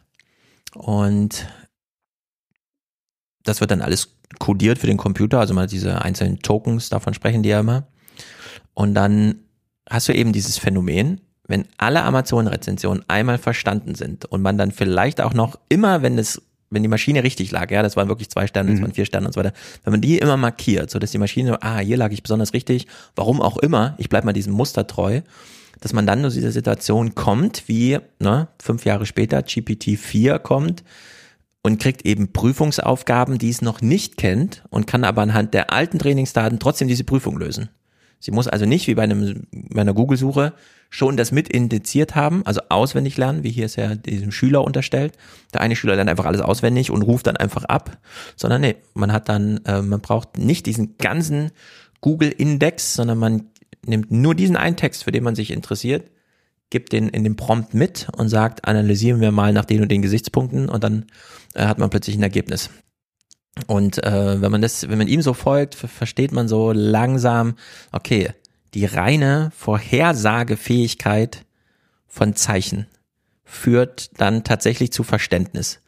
Und 0.75 1.47
das 3.43 3.59
wird 3.59 3.71
dann 3.71 3.81
alles 3.81 4.19
codiert 4.37 4.77
für 4.77 4.85
den 4.85 4.97
Computer, 4.97 5.39
also 5.39 5.55
man 5.55 5.63
hat 5.63 5.71
diese 5.71 6.03
einzelnen 6.03 6.39
Tokens, 6.39 6.89
davon 6.89 7.15
sprechen 7.15 7.41
die 7.41 7.49
ja 7.49 7.61
immer. 7.61 7.87
Und 8.75 8.93
dann 8.93 9.39
hast 9.89 10.07
du 10.07 10.13
eben 10.13 10.31
dieses 10.31 10.59
Phänomen, 10.59 11.21
wenn 11.47 11.67
alle 11.77 12.03
Amazon-Rezensionen 12.03 13.03
einmal 13.07 13.39
verstanden 13.39 13.95
sind 13.95 14.25
und 14.25 14.43
man 14.43 14.59
dann 14.59 14.71
vielleicht 14.71 15.19
auch 15.19 15.33
noch 15.33 15.57
immer, 15.69 16.03
wenn 16.03 16.19
es 16.19 16.39
wenn 16.69 16.83
die 16.83 16.89
Maschine 16.89 17.23
richtig 17.23 17.51
lag, 17.51 17.71
ja, 17.71 17.81
das 17.81 17.95
waren 17.95 18.09
wirklich 18.09 18.29
zwei 18.29 18.47
Sterne, 18.47 18.71
das 18.71 18.79
mhm. 18.79 18.83
waren 18.83 18.93
vier 18.93 19.05
Sterne 19.05 19.27
und 19.27 19.33
so 19.33 19.39
weiter, 19.39 19.53
wenn 19.83 19.91
man 19.91 20.01
die 20.01 20.17
immer 20.17 20.37
markiert, 20.37 20.89
so 20.89 20.99
dass 20.99 21.11
die 21.11 21.17
Maschine, 21.17 21.61
ah, 21.61 21.79
hier 21.79 21.97
lag 21.97 22.11
ich 22.11 22.23
besonders 22.23 22.53
richtig, 22.53 22.87
warum 23.15 23.41
auch 23.41 23.57
immer, 23.57 23.95
ich 23.97 24.09
bleib 24.09 24.25
mal 24.25 24.33
diesem 24.33 24.53
Muster 24.53 24.87
treu, 24.87 25.21
dass 25.81 25.93
man 25.93 26.05
dann 26.05 26.21
zu 26.23 26.29
dieser 26.29 26.51
Situation 26.51 27.15
kommt, 27.15 27.63
wie 27.67 27.99
ne, 28.19 28.47
fünf 28.61 28.85
Jahre 28.85 29.05
später 29.05 29.39
GPT-4 29.39 30.39
kommt 30.39 30.83
und 31.61 31.79
kriegt 31.79 32.05
eben 32.05 32.31
Prüfungsaufgaben, 32.31 33.37
die 33.37 33.49
es 33.49 33.61
noch 33.61 33.81
nicht 33.81 34.17
kennt 34.17 34.63
und 34.69 34.87
kann 34.87 35.03
aber 35.03 35.21
anhand 35.21 35.53
der 35.53 35.71
alten 35.71 35.99
Trainingsdaten 35.99 36.59
trotzdem 36.59 36.87
diese 36.87 37.03
Prüfung 37.03 37.37
lösen. 37.37 37.69
Sie 38.19 38.31
muss 38.31 38.47
also 38.47 38.65
nicht 38.65 38.87
wie 38.87 38.95
bei, 38.95 39.03
einem, 39.03 39.47
bei 39.51 39.81
einer 39.81 39.93
Google-Suche 39.93 40.53
schon 40.89 41.17
das 41.17 41.31
mit 41.31 41.47
indiziert 41.47 42.15
haben, 42.15 42.45
also 42.45 42.61
auswendig 42.69 43.17
lernen, 43.17 43.43
wie 43.43 43.51
hier 43.51 43.65
ist 43.65 43.75
ja 43.75 43.95
diesem 43.95 44.31
Schüler 44.31 44.63
unterstellt. 44.63 45.13
Der 45.53 45.61
eine 45.61 45.75
Schüler 45.75 45.95
lernt 45.95 46.09
einfach 46.09 46.25
alles 46.25 46.41
auswendig 46.41 46.89
und 46.89 47.03
ruft 47.03 47.27
dann 47.27 47.37
einfach 47.37 47.63
ab, 47.65 47.97
sondern 48.35 48.61
nee, 48.61 48.75
man 48.95 49.13
hat 49.13 49.29
dann, 49.29 49.61
äh, 49.65 49.81
man 49.81 50.01
braucht 50.01 50.37
nicht 50.37 50.65
diesen 50.65 50.97
ganzen 50.97 51.51
Google-Index, 52.01 52.95
sondern 52.95 53.19
man 53.19 53.49
nimmt 53.85 54.11
nur 54.11 54.35
diesen 54.35 54.55
einen 54.55 54.75
Text, 54.75 55.03
für 55.03 55.11
den 55.11 55.23
man 55.23 55.35
sich 55.35 55.51
interessiert, 55.51 56.09
gibt 56.69 56.91
den 56.91 57.09
in 57.09 57.23
dem 57.23 57.35
Prompt 57.35 57.73
mit 57.73 58.07
und 58.15 58.29
sagt, 58.29 58.65
analysieren 58.67 59.21
wir 59.21 59.31
mal 59.31 59.53
nach 59.53 59.65
den 59.65 59.81
und 59.81 59.91
den 59.91 60.01
Gesichtspunkten 60.01 60.69
und 60.69 60.83
dann 60.83 61.05
äh, 61.53 61.65
hat 61.65 61.77
man 61.77 61.89
plötzlich 61.89 62.17
ein 62.17 62.23
Ergebnis. 62.23 62.69
Und 63.67 64.03
äh, 64.03 64.41
wenn 64.41 64.51
man 64.51 64.61
das, 64.61 64.87
wenn 64.87 64.97
man 64.97 65.07
ihm 65.07 65.21
so 65.21 65.33
folgt, 65.33 65.75
versteht 65.75 66.31
man 66.31 66.47
so 66.47 66.71
langsam, 66.71 67.55
okay, 67.91 68.29
die 68.73 68.85
reine 68.85 69.51
Vorhersagefähigkeit 69.55 71.45
von 72.07 72.35
Zeichen 72.35 72.87
führt 73.43 74.19
dann 74.19 74.43
tatsächlich 74.43 74.91
zu 74.91 75.03
Verständnis, 75.03 75.81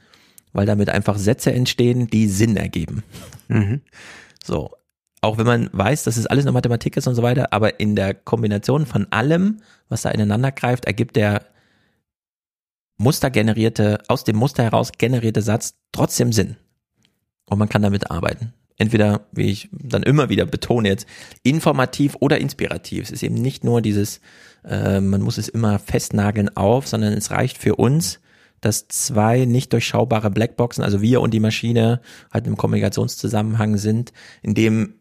weil 0.51 0.65
damit 0.65 0.89
einfach 0.89 1.17
Sätze 1.17 1.53
entstehen, 1.53 2.07
die 2.07 2.27
Sinn 2.27 2.57
ergeben. 2.57 3.03
Mhm. 3.47 3.81
So, 4.43 4.71
auch 5.21 5.37
wenn 5.37 5.45
man 5.45 5.69
weiß, 5.71 6.03
dass 6.03 6.17
es 6.17 6.25
alles 6.25 6.45
nur 6.45 6.53
Mathematik 6.53 6.97
ist 6.97 7.07
und 7.07 7.15
so 7.15 7.21
weiter, 7.21 7.53
aber 7.53 7.79
in 7.79 7.95
der 7.95 8.15
Kombination 8.15 8.85
von 8.85 9.11
allem, 9.11 9.61
was 9.89 10.01
da 10.01 10.09
ineinander 10.09 10.51
greift, 10.51 10.85
ergibt 10.85 11.15
der 11.15 11.45
mustergenerierte, 12.97 13.99
aus 14.07 14.23
dem 14.23 14.37
Muster 14.37 14.63
heraus 14.63 14.91
generierte 14.97 15.41
Satz 15.41 15.75
trotzdem 15.91 16.33
Sinn. 16.33 16.57
Und 17.45 17.59
man 17.59 17.69
kann 17.69 17.81
damit 17.81 18.09
arbeiten 18.09 18.53
entweder, 18.81 19.27
wie 19.31 19.51
ich 19.51 19.69
dann 19.71 20.01
immer 20.01 20.29
wieder 20.29 20.45
betone 20.45 20.89
jetzt, 20.89 21.07
informativ 21.43 22.17
oder 22.19 22.39
inspirativ. 22.39 23.03
Es 23.03 23.11
ist 23.11 23.21
eben 23.21 23.35
nicht 23.35 23.63
nur 23.63 23.79
dieses, 23.79 24.21
äh, 24.65 24.99
man 24.99 25.21
muss 25.21 25.37
es 25.37 25.49
immer 25.49 25.77
festnageln 25.77 26.55
auf, 26.57 26.87
sondern 26.87 27.13
es 27.13 27.29
reicht 27.29 27.59
für 27.59 27.75
uns, 27.75 28.19
dass 28.59 28.87
zwei 28.87 29.45
nicht 29.45 29.71
durchschaubare 29.71 30.31
Blackboxen, 30.31 30.83
also 30.83 31.01
wir 31.01 31.21
und 31.21 31.31
die 31.31 31.39
Maschine, 31.39 32.01
halt 32.33 32.47
im 32.47 32.57
Kommunikationszusammenhang 32.57 33.77
sind, 33.77 34.13
in 34.41 34.55
dem 34.55 34.95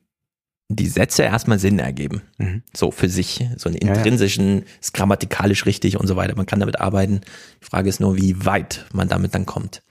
die 0.69 0.87
Sätze 0.87 1.23
erstmal 1.23 1.59
Sinn 1.59 1.79
ergeben. 1.79 2.21
Mhm. 2.37 2.63
So 2.77 2.91
für 2.91 3.09
sich. 3.09 3.45
So 3.57 3.69
einen 3.69 3.79
intrinsischen, 3.79 4.49
ja, 4.49 4.61
ja. 4.61 4.67
ist 4.81 4.95
grammatikalisch 4.95 5.65
richtig 5.67 5.99
und 5.99 6.07
so 6.07 6.17
weiter. 6.17 6.37
Man 6.37 6.47
kann 6.47 6.61
damit 6.61 6.81
arbeiten. 6.81 7.23
Die 7.61 7.65
Frage 7.65 7.89
ist 7.89 7.99
nur, 7.99 8.17
wie 8.17 8.45
weit 8.45 8.87
man 8.93 9.09
damit 9.09 9.35
dann 9.35 9.47
kommt. 9.47 9.83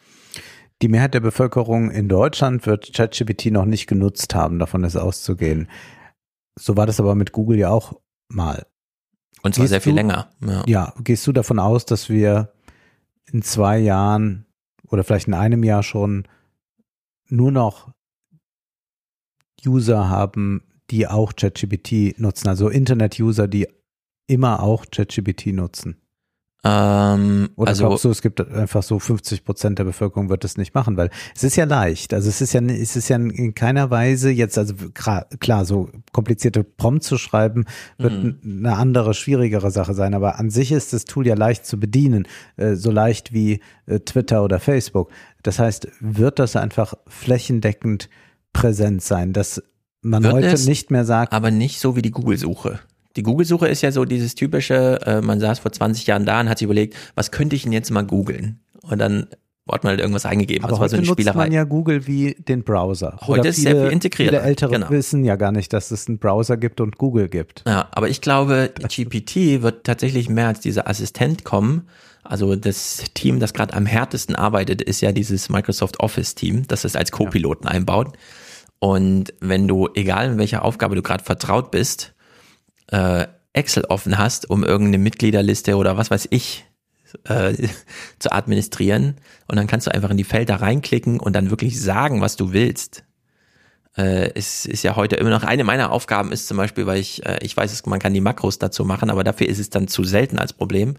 Die 0.81 0.87
Mehrheit 0.87 1.13
der 1.13 1.19
Bevölkerung 1.19 1.91
in 1.91 2.07
Deutschland 2.07 2.65
wird 2.65 2.93
ChatGPT 2.93 3.47
noch 3.47 3.65
nicht 3.65 3.87
genutzt 3.87 4.33
haben, 4.33 4.59
davon 4.59 4.83
ist 4.83 4.95
auszugehen. 4.95 5.67
So 6.57 6.77
war 6.77 6.85
das 6.85 6.99
aber 6.99 7.15
mit 7.15 7.31
Google 7.31 7.57
ja 7.57 7.69
auch 7.69 7.99
mal. 8.29 8.65
Und 9.41 9.55
zwar 9.55 9.63
gehst 9.63 9.71
sehr 9.71 9.81
viel 9.81 9.93
länger. 9.93 10.29
Ja. 10.45 10.63
ja, 10.67 10.93
gehst 11.03 11.27
du 11.27 11.31
davon 11.31 11.59
aus, 11.59 11.85
dass 11.85 12.09
wir 12.09 12.53
in 13.31 13.41
zwei 13.41 13.77
Jahren 13.77 14.45
oder 14.87 15.03
vielleicht 15.03 15.27
in 15.27 15.33
einem 15.33 15.63
Jahr 15.63 15.83
schon 15.83 16.27
nur 17.27 17.51
noch 17.51 17.91
User 19.65 20.09
haben, 20.09 20.63
die 20.89 21.07
auch 21.07 21.33
ChatGPT 21.35 22.19
nutzen, 22.19 22.47
also 22.47 22.69
Internet-User, 22.69 23.47
die 23.47 23.67
immer 24.27 24.63
auch 24.63 24.85
ChatGPT 24.89 25.47
nutzen? 25.47 25.98
Ähm, 26.61 27.49
Oder 27.55 27.69
also, 27.69 27.87
glaubst 27.87 28.03
du, 28.03 28.09
es 28.09 28.21
gibt 28.21 28.45
einfach 28.51 28.83
so 28.83 28.99
50 28.99 29.45
Prozent 29.45 29.79
der 29.79 29.85
Bevölkerung 29.85 30.29
wird 30.29 30.43
das 30.43 30.57
nicht 30.57 30.75
machen, 30.75 30.97
weil 30.97 31.09
es 31.33 31.43
ist 31.43 31.55
ja 31.55 31.63
leicht. 31.63 32.13
Also 32.13 32.27
es 32.27 32.41
ist 32.41 32.51
ja, 32.51 32.61
es 32.61 32.97
ist 32.97 33.07
ja 33.07 33.15
in 33.15 33.55
keiner 33.55 33.89
Weise 33.91 34.29
jetzt, 34.29 34.57
also 34.57 34.73
klar, 34.93 35.63
so 35.63 35.89
komplizierte 36.11 36.65
Prompt 36.65 37.03
zu 37.03 37.17
schreiben, 37.17 37.65
wird 37.97 38.23
mhm. 38.23 38.39
eine 38.43 38.75
andere, 38.75 39.13
schwierigere 39.13 39.71
Sache 39.71 39.93
sein. 39.93 40.13
Aber 40.13 40.37
an 40.37 40.49
sich 40.49 40.73
ist 40.73 40.91
das 40.91 41.05
Tool 41.05 41.25
ja 41.27 41.35
leicht 41.35 41.65
zu 41.65 41.79
bedienen, 41.79 42.27
äh, 42.57 42.75
so 42.75 42.91
leicht 42.91 43.31
wie 43.31 43.61
äh, 43.85 43.99
Twitter 44.01 44.43
oder 44.43 44.59
Facebook. 44.59 45.11
Das 45.43 45.59
heißt, 45.59 45.87
wird 46.01 46.39
das 46.39 46.57
einfach 46.57 46.93
flächendeckend 47.07 48.09
präsent 48.51 49.01
sein, 49.01 49.31
dass 49.31 49.63
man 50.01 50.23
wird 50.23 50.33
heute 50.33 50.65
nicht 50.65 50.91
mehr 50.91 51.05
sagt. 51.05 51.31
Aber 51.31 51.51
nicht 51.51 51.79
so 51.79 51.95
wie 51.95 52.01
die 52.01 52.11
Google-Suche. 52.11 52.79
Die 53.19 53.23
Google-Suche 53.23 53.67
ist 53.67 53.81
ja 53.81 53.91
so 53.91 54.05
dieses 54.05 54.33
typische, 54.33 55.01
äh, 55.05 55.19
man 55.19 55.41
saß 55.41 55.59
vor 55.59 55.73
20 55.73 56.07
Jahren 56.07 56.25
da 56.25 56.39
und 56.39 56.47
hat 56.47 56.59
sich 56.59 56.63
überlegt, 56.63 56.95
was 57.15 57.31
könnte 57.31 57.53
ich 57.53 57.63
denn 57.63 57.73
jetzt 57.73 57.91
mal 57.91 58.05
googeln? 58.05 58.61
Und 58.81 58.99
dann 58.99 59.27
hat 59.69 59.83
man 59.83 59.91
halt 59.91 59.99
irgendwas 59.99 60.25
eingegeben. 60.25 60.63
Aber 60.63 60.71
das 60.71 60.79
heute 60.79 60.93
war 60.93 61.05
so 61.05 61.11
eine 61.11 61.21
nutzt 61.25 61.35
man 61.35 61.51
ja 61.51 61.65
Google 61.65 62.07
wie 62.07 62.33
den 62.35 62.63
Browser. 62.63 63.17
Heute 63.19 63.41
Oder 63.41 63.49
ist 63.49 63.57
viele, 63.57 63.71
sehr 63.71 63.83
viel 63.83 63.91
integriert. 63.91 64.29
Viele 64.29 64.41
Ältere 64.41 64.71
genau. 64.71 64.89
wissen 64.89 65.25
ja 65.25 65.35
gar 65.35 65.51
nicht, 65.51 65.73
dass 65.73 65.91
es 65.91 66.07
einen 66.07 66.17
Browser 66.17 66.55
gibt 66.55 66.79
und 66.79 66.97
Google 66.97 67.27
gibt. 67.27 67.65
Ja, 67.67 67.89
aber 67.91 68.07
ich 68.07 68.21
glaube, 68.21 68.71
GPT 68.73 69.61
wird 69.63 69.83
tatsächlich 69.83 70.29
mehr 70.29 70.47
als 70.47 70.61
dieser 70.61 70.87
Assistent 70.87 71.43
kommen. 71.43 71.89
Also 72.23 72.55
das 72.55 73.03
Team, 73.15 73.41
das 73.41 73.51
gerade 73.51 73.73
am 73.73 73.85
härtesten 73.85 74.37
arbeitet, 74.37 74.81
ist 74.81 75.01
ja 75.01 75.11
dieses 75.11 75.49
Microsoft 75.49 75.99
Office 75.99 76.35
Team, 76.35 76.65
das 76.69 76.85
es 76.85 76.95
als 76.95 77.11
Co-Piloten 77.11 77.65
ja. 77.65 77.71
einbaut. 77.71 78.17
Und 78.79 79.33
wenn 79.41 79.67
du, 79.67 79.89
egal 79.93 80.31
in 80.31 80.37
welcher 80.37 80.63
Aufgabe 80.63 80.95
du 80.95 81.01
gerade 81.01 81.21
vertraut 81.21 81.69
bist, 81.69 82.13
äh, 82.91 83.27
Excel 83.53 83.85
offen 83.85 84.17
hast, 84.17 84.49
um 84.49 84.63
irgendeine 84.63 84.99
Mitgliederliste 84.99 85.75
oder 85.75 85.97
was 85.97 86.11
weiß 86.11 86.27
ich 86.31 86.65
äh, 87.25 87.53
zu 88.19 88.31
administrieren. 88.31 89.15
Und 89.47 89.57
dann 89.57 89.67
kannst 89.67 89.87
du 89.87 89.93
einfach 89.93 90.11
in 90.11 90.17
die 90.17 90.23
Felder 90.23 90.61
reinklicken 90.61 91.19
und 91.19 91.33
dann 91.35 91.49
wirklich 91.49 91.81
sagen, 91.81 92.21
was 92.21 92.35
du 92.35 92.53
willst. 92.53 93.03
Äh, 93.97 94.31
es 94.35 94.65
ist 94.65 94.83
ja 94.83 94.95
heute 94.95 95.15
immer 95.15 95.31
noch 95.31 95.43
eine 95.43 95.63
meiner 95.63 95.91
Aufgaben 95.91 96.31
ist 96.31 96.47
zum 96.47 96.57
Beispiel, 96.57 96.85
weil 96.85 96.99
ich, 96.99 97.25
äh, 97.25 97.39
ich 97.41 97.55
weiß, 97.57 97.85
man 97.87 97.99
kann 97.99 98.13
die 98.13 98.21
Makros 98.21 98.59
dazu 98.59 98.85
machen, 98.85 99.09
aber 99.09 99.23
dafür 99.23 99.47
ist 99.47 99.59
es 99.59 99.69
dann 99.69 99.87
zu 99.87 100.03
selten 100.03 100.37
als 100.37 100.53
Problem, 100.53 100.95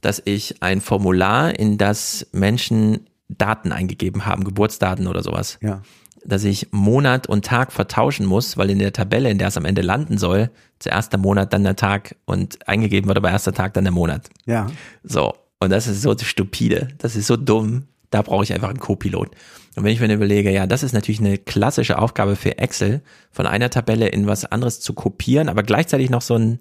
dass 0.00 0.20
ich 0.24 0.62
ein 0.62 0.80
Formular, 0.80 1.58
in 1.58 1.78
das 1.78 2.26
Menschen 2.32 3.06
Daten 3.28 3.72
eingegeben 3.72 4.26
haben, 4.26 4.44
Geburtsdaten 4.44 5.06
oder 5.06 5.22
sowas. 5.22 5.58
Ja 5.60 5.82
dass 6.24 6.44
ich 6.44 6.68
Monat 6.72 7.26
und 7.28 7.44
Tag 7.44 7.72
vertauschen 7.72 8.26
muss, 8.26 8.56
weil 8.56 8.70
in 8.70 8.78
der 8.78 8.92
Tabelle, 8.92 9.30
in 9.30 9.38
der 9.38 9.48
es 9.48 9.56
am 9.56 9.64
Ende 9.64 9.82
landen 9.82 10.18
soll, 10.18 10.50
zuerst 10.78 11.12
der 11.12 11.20
Monat, 11.20 11.52
dann 11.52 11.64
der 11.64 11.76
Tag 11.76 12.16
und 12.24 12.66
eingegeben 12.68 13.08
wird 13.08 13.18
aber 13.18 13.30
erster 13.30 13.52
Tag, 13.52 13.74
dann 13.74 13.84
der 13.84 13.92
Monat. 13.92 14.30
Ja. 14.44 14.66
So. 15.02 15.34
Und 15.58 15.70
das 15.70 15.86
ist 15.86 16.02
so 16.02 16.16
stupide. 16.18 16.88
Das 16.98 17.16
ist 17.16 17.26
so 17.26 17.36
dumm. 17.36 17.84
Da 18.10 18.22
brauche 18.22 18.44
ich 18.44 18.52
einfach 18.52 18.68
einen 18.68 18.78
Co-Pilot. 18.78 19.30
Und 19.76 19.84
wenn 19.84 19.92
ich 19.92 20.00
mir 20.00 20.12
überlege, 20.12 20.50
ja, 20.50 20.66
das 20.66 20.82
ist 20.82 20.92
natürlich 20.92 21.20
eine 21.20 21.38
klassische 21.38 21.98
Aufgabe 21.98 22.36
für 22.36 22.58
Excel, 22.58 23.02
von 23.30 23.46
einer 23.46 23.70
Tabelle 23.70 24.08
in 24.08 24.26
was 24.26 24.44
anderes 24.44 24.80
zu 24.80 24.94
kopieren, 24.94 25.48
aber 25.48 25.62
gleichzeitig 25.62 26.08
noch 26.08 26.22
so 26.22 26.34
eine 26.34 26.58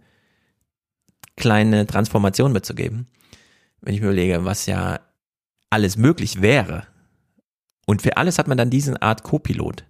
kleine 1.38 1.86
Transformation 1.86 2.52
mitzugeben. 2.52 3.08
Wenn 3.82 3.94
ich 3.94 4.02
mir 4.02 4.08
überlege, 4.08 4.46
was 4.46 4.66
ja 4.66 5.00
alles 5.70 5.98
möglich 5.98 6.42
wäre, 6.42 6.88
und 7.86 8.02
für 8.02 8.18
alles 8.18 8.40
hat 8.40 8.48
man 8.48 8.58
dann 8.58 8.70
diese 8.70 9.02
Art 9.02 9.24
Co-Pilot. 9.24 9.86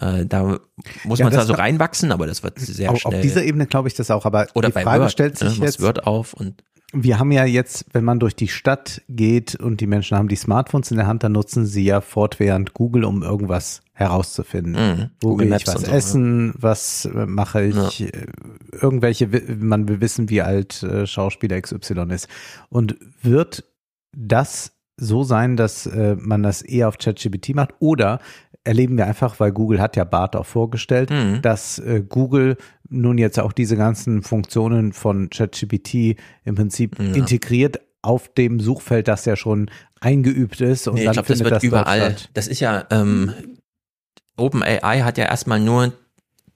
Äh, 0.00 0.26
da 0.26 0.58
muss 1.04 1.18
ja, 1.18 1.24
man 1.24 1.32
zwar 1.32 1.46
so 1.46 1.54
reinwachsen, 1.54 2.12
aber 2.12 2.26
das 2.26 2.42
wird 2.42 2.58
sehr 2.58 2.90
auf, 2.90 3.00
schnell. 3.00 3.16
Auf 3.16 3.20
dieser 3.20 3.44
Ebene 3.44 3.66
glaube 3.66 3.88
ich 3.88 3.94
das 3.94 4.10
auch, 4.10 4.26
aber 4.26 4.46
Oder 4.54 4.70
die 4.70 4.80
Frage 4.80 5.02
Word, 5.02 5.12
stellt 5.12 5.38
sich 5.38 5.58
ne, 5.58 5.66
jetzt. 5.66 5.82
Word 5.82 6.06
auf 6.06 6.34
und 6.34 6.62
wir 6.92 7.18
haben 7.18 7.32
ja 7.32 7.44
jetzt, 7.44 7.84
wenn 7.92 8.04
man 8.04 8.18
durch 8.18 8.34
die 8.34 8.48
Stadt 8.48 9.02
geht 9.10 9.54
und 9.56 9.82
die 9.82 9.86
Menschen 9.86 10.16
haben 10.16 10.28
die 10.28 10.36
Smartphones 10.36 10.90
in 10.90 10.96
der 10.96 11.06
Hand, 11.06 11.22
dann 11.22 11.32
nutzen 11.32 11.66
sie 11.66 11.84
ja 11.84 12.00
fortwährend 12.00 12.72
Google, 12.72 13.04
um 13.04 13.22
irgendwas 13.22 13.82
herauszufinden. 13.92 14.72
Mhm. 14.72 15.10
Wo 15.20 15.30
Google 15.30 15.48
gehe 15.48 15.56
ich 15.58 15.66
was 15.66 15.82
so, 15.82 15.92
essen, 15.92 16.46
ja. 16.46 16.54
was 16.62 17.04
äh, 17.04 17.26
mache 17.26 17.64
ich, 17.64 17.98
ja. 17.98 18.06
Äh, 18.06 18.26
irgendwelche, 18.72 19.28
man 19.58 19.86
will 19.86 20.00
wissen, 20.00 20.30
wie 20.30 20.40
alt 20.40 20.86
Schauspieler 21.04 21.60
XY 21.60 22.06
ist. 22.10 22.28
Und 22.70 22.96
wird 23.20 23.64
das 24.16 24.77
so 24.98 25.22
sein, 25.22 25.56
dass 25.56 25.86
äh, 25.86 26.16
man 26.18 26.42
das 26.42 26.62
eher 26.62 26.88
auf 26.88 26.98
ChatGPT 26.98 27.54
macht 27.54 27.70
oder 27.78 28.20
erleben 28.64 28.98
wir 28.98 29.06
einfach, 29.06 29.40
weil 29.40 29.52
Google 29.52 29.80
hat 29.80 29.96
ja 29.96 30.04
BART 30.04 30.36
auch 30.36 30.46
vorgestellt, 30.46 31.10
mhm. 31.10 31.40
dass 31.42 31.78
äh, 31.78 32.02
Google 32.06 32.56
nun 32.88 33.16
jetzt 33.18 33.38
auch 33.38 33.52
diese 33.52 33.76
ganzen 33.76 34.22
Funktionen 34.22 34.92
von 34.92 35.30
ChatGPT 35.30 36.18
im 36.44 36.54
Prinzip 36.54 36.98
ja. 36.98 37.14
integriert 37.14 37.80
auf 38.02 38.28
dem 38.28 38.60
Suchfeld, 38.60 39.08
das 39.08 39.24
ja 39.24 39.36
schon 39.36 39.70
eingeübt 40.00 40.60
ist 40.60 40.86
und 40.86 40.94
nee, 40.94 41.04
dann 41.04 41.12
ich 41.12 41.16
glaub, 41.16 41.26
findet 41.26 41.46
das 41.46 41.50
wird 41.50 41.56
das 41.56 41.64
überall. 41.64 42.16
Das 42.34 42.48
ist 42.48 42.60
ja 42.60 42.86
ähm, 42.90 43.32
OpenAI 44.36 45.00
hat 45.00 45.18
ja 45.18 45.24
erstmal 45.24 45.60
nur 45.60 45.92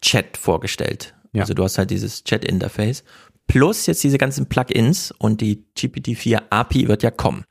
Chat 0.00 0.36
vorgestellt. 0.36 1.14
Ja. 1.32 1.42
Also 1.42 1.54
du 1.54 1.64
hast 1.64 1.78
halt 1.78 1.90
dieses 1.90 2.24
Chat-Interface 2.24 3.04
Plus 3.46 3.86
jetzt 3.86 4.02
diese 4.02 4.18
ganzen 4.18 4.46
Plugins 4.46 5.12
und 5.18 5.40
die 5.40 5.64
GPT-4 5.76 6.42
API 6.50 6.88
wird 6.88 7.02
ja 7.02 7.10
kommen. 7.10 7.44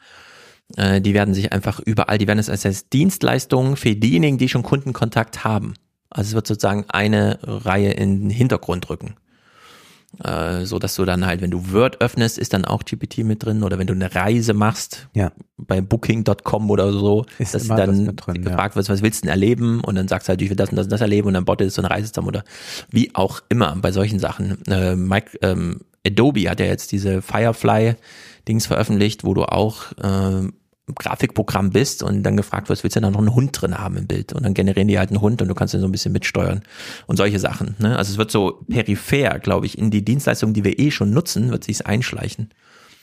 Äh, 0.78 1.02
die 1.02 1.14
werden 1.14 1.34
sich 1.34 1.52
einfach 1.54 1.80
überall, 1.80 2.18
die 2.18 2.28
werden 2.28 2.40
es 2.40 2.50
als 2.50 2.90
Dienstleistungen 2.90 3.76
für 3.76 3.96
diejenigen, 3.96 4.38
die 4.38 4.50
schon 4.50 4.64
Kundenkontakt 4.64 5.44
haben. 5.44 5.74
Also 6.10 6.30
es 6.30 6.36
wird 6.36 6.48
sozusagen 6.48 6.86
eine 6.90 7.40
Reihe 7.44 7.92
in 7.92 8.22
den 8.22 8.30
Hintergrund 8.30 8.90
rücken. 8.90 9.16
Äh, 10.22 10.66
so 10.66 10.78
dass 10.78 10.96
du 10.96 11.06
dann 11.06 11.26
halt, 11.26 11.42
wenn 11.42 11.52
du 11.52 11.72
Word 11.72 12.02
öffnest, 12.02 12.38
ist 12.38 12.52
dann 12.52 12.66
auch 12.66 12.84
GPT 12.84 13.20
mit 13.20 13.46
drin 13.46 13.64
oder 13.64 13.80
wenn 13.80 13.88
du 13.88 13.94
eine 13.94 14.14
Reise 14.14 14.54
machst 14.54 15.08
ja. 15.14 15.32
bei 15.58 15.80
Booking.com 15.80 16.70
oder 16.70 16.92
so, 16.92 17.26
ist 17.40 17.56
dass 17.56 17.68
dann 17.68 18.18
drin, 18.18 18.44
gefragt 18.44 18.74
ja. 18.74 18.76
wird, 18.76 18.90
was 18.90 19.02
willst 19.02 19.24
du 19.24 19.28
denn 19.28 19.30
erleben 19.32 19.82
und 19.82 19.96
dann 19.96 20.10
sagst 20.10 20.28
du 20.28 20.32
halt, 20.32 20.42
ich 20.42 20.50
will 20.50 20.58
das 20.58 20.70
und 20.70 20.76
das 20.76 20.88
und 20.88 20.92
das 20.92 21.00
erleben 21.00 21.30
und 21.30 21.34
dann 21.34 21.46
bottet 21.46 21.72
so 21.72 21.82
eine 21.82 21.90
Reise 21.90 22.12
zusammen 22.12 22.28
oder 22.28 22.44
wie 22.90 23.16
auch 23.16 23.42
immer 23.48 23.74
bei 23.78 23.94
solchen 23.94 24.20
Sachen. 24.20 24.62
Äh, 24.66 24.98
Mike, 24.98 25.40
ähm, 25.42 25.80
Adobe 26.06 26.50
hat 26.50 26.60
ja 26.60 26.66
jetzt 26.66 26.92
diese 26.92 27.22
Firefly 27.22 27.96
Dings 28.50 28.66
veröffentlicht, 28.66 29.24
wo 29.24 29.34
du 29.34 29.46
auch 29.46 29.94
äh, 29.94 30.50
Grafikprogramm 30.96 31.70
bist 31.70 32.04
und 32.04 32.24
dann 32.24 32.36
gefragt 32.36 32.70
wirst, 32.70 32.84
willst 32.84 32.96
du 32.96 33.02
da 33.02 33.10
noch 33.10 33.20
einen 33.20 33.34
Hund 33.34 33.60
drin 33.60 33.78
haben 33.78 33.98
im 33.98 34.08
Bild? 34.08 34.34
Und 34.34 34.44
dann 34.44 34.54
generieren 34.54 34.88
die 34.88 35.00
halt 35.00 35.10
einen 35.10 35.22
Hund 35.22 35.42
und 35.42 35.48
du 35.48 35.54
kannst 35.54 35.74
den 35.74 35.82
so 35.82 35.88
ein 35.88 35.92
bisschen 35.92 36.12
mitsteuern 36.12 36.62
und 37.08 37.18
solche 37.18 37.40
Sachen. 37.40 37.76
Ne? 37.80 37.98
Also 37.98 38.12
es 38.12 38.18
wird 38.18 38.32
so 38.32 38.64
peripher, 38.70 39.40
glaube 39.40 39.66
ich, 39.66 39.78
in 39.78 39.92
die 39.92 40.04
Dienstleistungen, 40.04 40.54
die 40.54 40.64
wir 40.64 40.80
eh 40.80 40.92
schon 40.92 41.12
nutzen, 41.12 41.52
wird 41.52 41.64
sich's 41.64 41.82
einschleichen. 41.82 42.50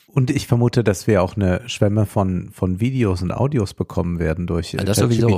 Und 0.09 0.31
ich 0.31 0.47
vermute, 0.47 0.83
dass 0.83 1.07
wir 1.07 1.23
auch 1.23 1.37
eine 1.37 1.69
Schwemme 1.69 2.07
von, 2.07 2.51
von 2.51 2.81
Videos 2.81 3.23
und 3.23 3.31
Audios 3.31 3.75
bekommen 3.75 4.19
werden 4.19 4.47
durch 4.47 4.73
ja, 4.73 4.83
das 4.83 4.97
sowieso. 4.97 5.29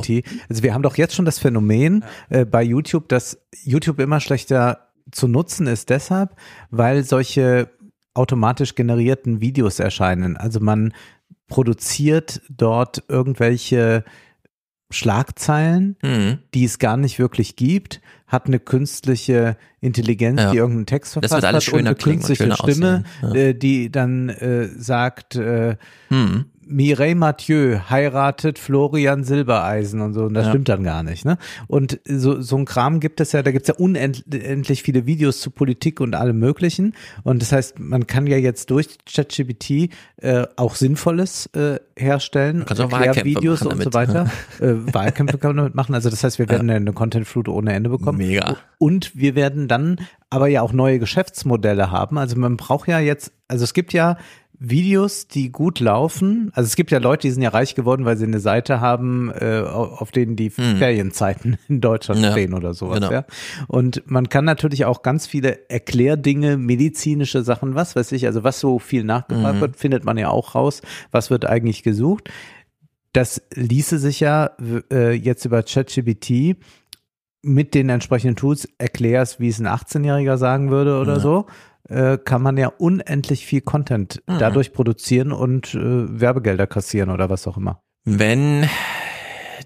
Also 0.49 0.63
wir 0.63 0.75
haben 0.75 0.83
doch 0.83 0.97
jetzt 0.97 1.15
schon 1.15 1.25
das 1.25 1.39
Phänomen 1.41 2.05
äh, 2.29 2.45
bei 2.45 2.63
YouTube, 2.63 3.09
dass 3.09 3.39
YouTube 3.65 3.99
immer 3.99 4.21
schlechter 4.21 4.91
zu 5.11 5.27
nutzen 5.27 5.67
ist 5.67 5.91
deshalb, 5.91 6.37
weil 6.71 7.03
solche 7.03 7.69
automatisch 8.15 8.75
generierten 8.75 9.41
Videos 9.41 9.81
erscheinen. 9.81 10.37
Also 10.37 10.61
man 10.61 10.93
produziert 11.51 12.41
dort 12.49 13.05
irgendwelche 13.09 14.05
Schlagzeilen, 14.91 15.97
mhm. 16.03 16.39
die 16.55 16.65
es 16.65 16.79
gar 16.79 16.97
nicht 16.97 17.19
wirklich 17.19 17.55
gibt, 17.55 18.01
hat 18.27 18.47
eine 18.47 18.59
künstliche 18.59 19.57
Intelligenz, 19.81 20.41
ja. 20.41 20.51
die 20.51 20.57
irgendeinen 20.57 20.87
Text 20.87 21.13
verfasst 21.13 21.47
hat 21.47 21.69
und 21.69 21.79
eine 21.79 21.95
künstliche 21.95 22.45
und 22.45 22.57
Stimme, 22.57 23.05
ja. 23.23 23.35
äh, 23.35 23.55
die 23.55 23.93
dann 23.93 24.29
äh, 24.31 24.69
sagt, 24.69 25.37
äh, 25.37 25.77
mhm. 26.09 26.47
Mireille 26.71 27.15
Mathieu 27.15 27.79
heiratet 27.91 28.59
Florian 28.59 29.25
Silbereisen 29.25 30.01
und 30.01 30.15
so, 30.15 30.25
und 30.25 30.35
das 30.35 30.47
ja. 30.47 30.51
stimmt 30.51 30.69
dann 30.69 30.85
gar 30.85 31.03
nicht. 31.03 31.25
Ne? 31.25 31.37
Und 31.67 32.01
so, 32.07 32.41
so 32.41 32.57
ein 32.57 32.65
Kram 32.65 33.01
gibt 33.01 33.21
es 33.21 33.33
ja, 33.33 33.43
da 33.43 33.51
gibt 33.51 33.69
es 33.69 33.77
ja 33.77 33.83
unendlich 33.83 34.83
viele 34.83 35.07
Videos 35.07 35.41
zu 35.41 35.51
Politik 35.51 36.01
und 36.01 36.15
allem 36.15 36.39
Möglichen. 36.39 36.95
Und 37.25 37.43
das 37.43 37.53
heißt, 37.53 37.79
man 37.79 38.07
kann 38.07 38.27
ja 38.27 38.37
jetzt 38.37 38.71
durch 38.71 38.99
ChatGPT 39.05 39.91
äh, 40.17 40.47
auch 40.57 40.77
Sinnvolles 40.77 41.47
äh, 41.55 41.81
herstellen, 41.97 42.65
Kannst 42.65 42.83
auch 42.83 42.91
Videos 43.25 43.63
und 43.63 43.83
so 43.83 43.93
weiter. 43.93 44.31
äh, 44.61 44.75
Wahlkämpfe 44.93 45.39
kann 45.39 45.51
man 45.51 45.57
damit 45.57 45.75
machen. 45.75 45.95
Also 45.95 46.09
das 46.09 46.23
heißt, 46.23 46.39
wir 46.39 46.49
werden 46.49 46.69
ja. 46.69 46.77
eine 46.77 46.93
Content-Flut 46.93 47.49
ohne 47.49 47.73
Ende 47.73 47.91
bekommen. 47.91 48.19
Mega. 48.19 48.57
Und 48.79 49.17
wir 49.17 49.35
werden 49.35 49.69
dann 49.69 49.99
aber 50.31 50.47
ja 50.47 50.63
auch 50.63 50.73
neue 50.73 50.99
Geschäftsmodelle 50.99 51.91
haben. 51.91 52.17
Also 52.17 52.37
man 52.37 52.57
braucht 52.57 52.89
ja 52.89 53.01
jetzt, 53.01 53.33
also 53.49 53.65
es 53.65 53.75
gibt 53.75 53.93
ja 53.93 54.17
Videos, 54.63 55.27
die 55.27 55.51
gut 55.51 55.81
laufen. 55.81 56.51
Also 56.53 56.67
es 56.67 56.77
gibt 56.77 56.91
ja 56.91 56.99
Leute, 56.99 57.27
die 57.27 57.31
sind 57.31 57.43
ja 57.43 57.49
reich 57.49 57.75
geworden, 57.75 58.05
weil 58.05 58.19
sie 58.19 58.27
eine 58.27 58.41
Seite 58.41 58.79
haben, 58.81 59.31
äh, 59.31 59.63
auf 59.65 60.11
denen 60.13 60.37
die 60.37 60.51
hm. 60.51 60.77
Ferienzeiten 60.77 61.57
in 61.69 61.81
Deutschland 61.81 62.21
ja. 62.21 62.33
stehen 62.33 62.53
oder 62.53 62.75
sowas. 62.75 63.01
Genau. 63.01 63.11
Ja. 63.11 63.25
Und 63.69 64.03
man 64.05 64.29
kann 64.29 64.45
natürlich 64.45 64.85
auch 64.85 65.01
ganz 65.01 65.27
viele 65.27 65.71
Erklärdinge, 65.71 66.59
medizinische 66.59 67.43
Sachen, 67.43 67.75
was 67.75 67.97
weiß 67.97 68.13
ich, 68.13 68.27
also 68.27 68.45
was 68.45 68.61
so 68.61 68.79
viel 68.79 69.03
nachgefragt 69.03 69.57
mhm. 69.57 69.61
wird, 69.61 69.77
findet 69.77 70.05
man 70.05 70.19
ja 70.19 70.29
auch 70.29 70.55
raus. 70.55 70.83
Was 71.11 71.31
wird 71.31 71.47
eigentlich 71.47 71.83
gesucht? 71.83 72.29
Das 73.15 73.43
ließe 73.55 73.99
sich 73.99 74.21
ja 74.21 74.51
äh, 74.93 75.15
jetzt 75.15 75.47
über 75.47 75.63
ChatGPT 75.63 76.59
mit 77.43 77.75
den 77.75 77.89
entsprechenden 77.89 78.37
Tools 78.37 78.69
erklärst, 78.77 79.41
wie 79.41 79.49
es 79.49 79.59
ein 79.59 79.67
18-Jähriger 79.67 80.37
sagen 80.37 80.71
würde 80.71 81.01
oder 81.01 81.15
ja. 81.15 81.21
so 81.21 81.47
äh, 81.91 82.19
kann 82.19 82.41
man 82.41 82.57
ja 82.57 82.69
unendlich 82.69 83.45
viel 83.45 83.61
Content 83.61 84.23
mhm. 84.27 84.39
dadurch 84.39 84.73
produzieren 84.73 85.33
und 85.33 85.75
äh, 85.75 86.21
Werbegelder 86.21 86.67
kassieren 86.67 87.11
oder 87.11 87.29
was 87.29 87.47
auch 87.47 87.57
immer. 87.57 87.83
Wenn 88.05 88.69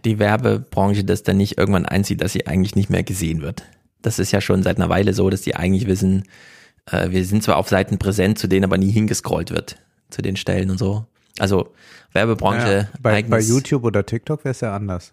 die 0.05 0.19
Werbebranche 0.19 1.05
das 1.05 1.23
dann 1.23 1.36
nicht 1.36 1.59
irgendwann 1.59 1.86
einzieht, 1.86 2.20
dass 2.20 2.33
sie 2.33 2.47
eigentlich 2.47 2.75
nicht 2.75 2.91
mehr 2.91 3.03
gesehen 3.03 3.43
wird. 3.43 3.62
Das 4.03 4.19
ist 4.19 4.33
ja 4.33 4.41
schon 4.41 4.62
seit 4.62 4.77
einer 4.77 4.89
Weile 4.89 5.15
so, 5.15 5.31
dass 5.31 5.43
die 5.43 5.55
eigentlich 5.55 5.86
wissen, 5.86 6.25
äh, 6.91 7.11
wir 7.11 7.25
sind 7.25 7.43
zwar 7.43 7.57
auf 7.57 7.69
Seiten 7.69 7.99
präsent, 7.99 8.39
zu 8.39 8.49
denen 8.49 8.65
aber 8.65 8.78
nie 8.78 8.91
hingescrollt 8.91 9.51
wird, 9.51 9.77
zu 10.11 10.23
den 10.23 10.36
Stellen 10.36 10.70
und 10.70 10.78
so. 10.78 11.07
Also 11.39 11.75
Werbebranche. 12.12 12.89
Ja, 12.93 12.99
bei, 13.01 13.23
bei 13.23 13.41
YouTube 13.41 13.85
oder 13.85 14.05
TikTok 14.05 14.44
wäre 14.44 14.53
es 14.53 14.61
ja 14.61 14.75
anders. 14.75 15.12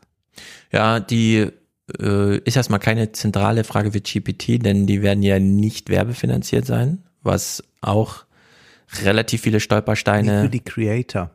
Ja, 0.71 0.99
die 0.99 1.51
äh, 1.99 2.37
ist 2.39 2.55
erstmal 2.55 2.79
keine 2.79 3.11
zentrale 3.11 3.63
Frage 3.63 3.91
für 3.91 4.01
GPT, 4.01 4.63
denn 4.63 4.85
die 4.87 5.01
werden 5.01 5.23
ja 5.23 5.39
nicht 5.39 5.89
werbefinanziert 5.89 6.65
sein, 6.65 6.99
was 7.23 7.63
auch 7.81 8.25
relativ 9.03 9.41
viele 9.41 9.59
Stolpersteine. 9.59 10.31
Nicht 10.31 10.41
für 10.43 10.49
die 10.49 10.59
Creator. 10.59 11.31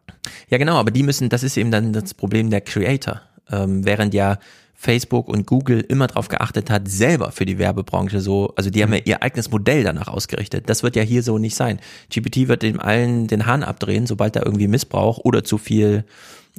Ja, 0.50 0.58
genau, 0.58 0.76
aber 0.76 0.90
die 0.90 1.02
müssen, 1.02 1.28
das 1.28 1.42
ist 1.42 1.56
eben 1.56 1.70
dann 1.70 1.92
das 1.92 2.14
Problem 2.14 2.50
der 2.50 2.60
Creator. 2.60 3.22
Ähm, 3.50 3.84
während 3.84 4.12
ja 4.12 4.38
Facebook 4.74 5.28
und 5.28 5.46
Google 5.46 5.80
immer 5.80 6.06
darauf 6.06 6.28
geachtet 6.28 6.70
hat, 6.70 6.86
selber 6.88 7.32
für 7.32 7.46
die 7.46 7.58
Werbebranche 7.58 8.20
so, 8.20 8.52
also 8.56 8.68
die 8.68 8.82
haben 8.82 8.92
ja 8.92 8.98
mhm. 8.98 9.04
ihr 9.06 9.22
eigenes 9.22 9.50
Modell 9.50 9.82
danach 9.82 10.08
ausgerichtet. 10.08 10.68
Das 10.68 10.82
wird 10.82 10.96
ja 10.96 11.02
hier 11.02 11.22
so 11.22 11.38
nicht 11.38 11.56
sein. 11.56 11.80
GPT 12.12 12.48
wird 12.48 12.62
dem 12.62 12.78
allen 12.78 13.26
den 13.26 13.46
Hahn 13.46 13.62
abdrehen, 13.62 14.06
sobald 14.06 14.36
da 14.36 14.42
irgendwie 14.44 14.68
Missbrauch 14.68 15.18
oder 15.18 15.44
zu 15.44 15.56
viel 15.58 16.04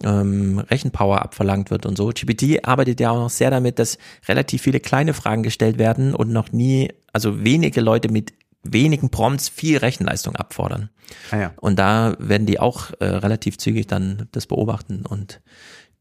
ähm, 0.03 0.59
Rechenpower 0.59 1.22
abverlangt 1.22 1.72
wird 1.72 1.85
und 1.85 1.98
so. 1.98 2.08
GPT 2.09 2.66
arbeitet 2.66 3.00
ja 3.00 3.11
auch 3.11 3.19
noch 3.19 3.30
sehr 3.30 3.51
damit, 3.51 3.80
dass 3.80 3.98
relativ 4.27 4.61
viele 4.61 4.80
kleine 4.80 5.14
Fragen 5.14 5.43
gestellt 5.43 5.77
werden 5.77 6.14
und 6.14 6.32
noch 6.32 6.51
nie, 6.51 6.92
also 7.14 7.43
wenige 7.43 7.82
Leute 7.82 8.09
mit 8.11 8.34
wenigen 8.64 9.09
Prompts 9.09 9.50
viel 9.50 9.77
Rechenleistung 9.77 10.35
abfordern. 10.35 10.90
Ah 11.32 11.38
ja. 11.38 11.53
Und 11.61 11.80
da 11.80 12.16
werden 12.19 12.45
die 12.45 12.59
auch 12.59 12.92
äh, 13.00 13.06
relativ 13.06 13.58
zügig 13.58 13.88
dann 13.88 14.27
das 14.32 14.45
beobachten 14.45 15.06
und 15.06 15.42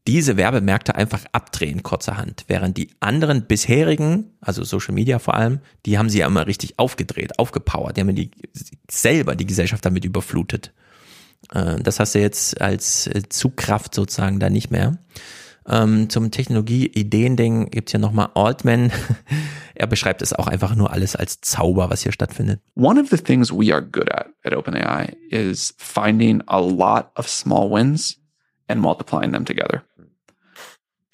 diese 0.07 0.37
Werbemärkte 0.37 0.95
einfach 0.95 1.25
abdrehen, 1.33 1.83
kurzerhand. 1.83 2.45
Während 2.47 2.77
die 2.77 2.91
anderen 3.01 3.45
bisherigen, 3.45 4.31
also 4.39 4.63
Social 4.63 4.93
Media 4.93 5.19
vor 5.19 5.33
allem, 5.33 5.59
die 5.85 5.97
haben 5.97 6.09
sie 6.09 6.19
ja 6.19 6.27
immer 6.27 6.47
richtig 6.47 6.79
aufgedreht, 6.79 7.37
aufgepowert. 7.37 7.97
Die 7.97 8.01
haben 8.01 8.15
die 8.15 8.31
selber 8.89 9.35
die 9.35 9.45
Gesellschaft 9.45 9.85
damit 9.85 10.05
überflutet. 10.05 10.73
Äh, 11.51 11.81
das 11.81 11.99
hast 11.99 12.15
du 12.15 12.19
jetzt 12.19 12.61
als 12.61 13.07
äh, 13.07 13.23
Zugkraft 13.29 13.93
sozusagen 13.93 14.39
da 14.39 14.49
nicht 14.49 14.71
mehr. 14.71 14.97
Ähm, 15.69 16.09
zum 16.09 16.31
Technologie-Ideen-Ding 16.31 17.71
gibt's 17.71 17.91
ja 17.91 17.99
nochmal 17.99 18.29
Altman. 18.35 18.91
er 19.75 19.87
beschreibt 19.87 20.21
es 20.21 20.31
auch 20.31 20.47
einfach 20.47 20.75
nur 20.75 20.91
alles 20.91 21.15
als 21.15 21.41
Zauber, 21.41 21.89
was 21.89 22.03
hier 22.03 22.13
stattfindet. 22.13 22.61
One 22.75 22.99
of 23.01 23.09
the 23.09 23.17
things 23.17 23.51
we 23.51 23.73
are 23.73 23.81
good 23.81 24.09
at 24.09 24.27
at 24.43 24.53
OpenAI 24.53 25.15
is 25.29 25.73
finding 25.77 26.41
a 26.47 26.59
lot 26.59 27.11
of 27.15 27.27
small 27.27 27.69
wins 27.69 28.17
and 28.67 28.81
multiplying 28.81 29.33
them 29.33 29.43
together. 29.43 29.83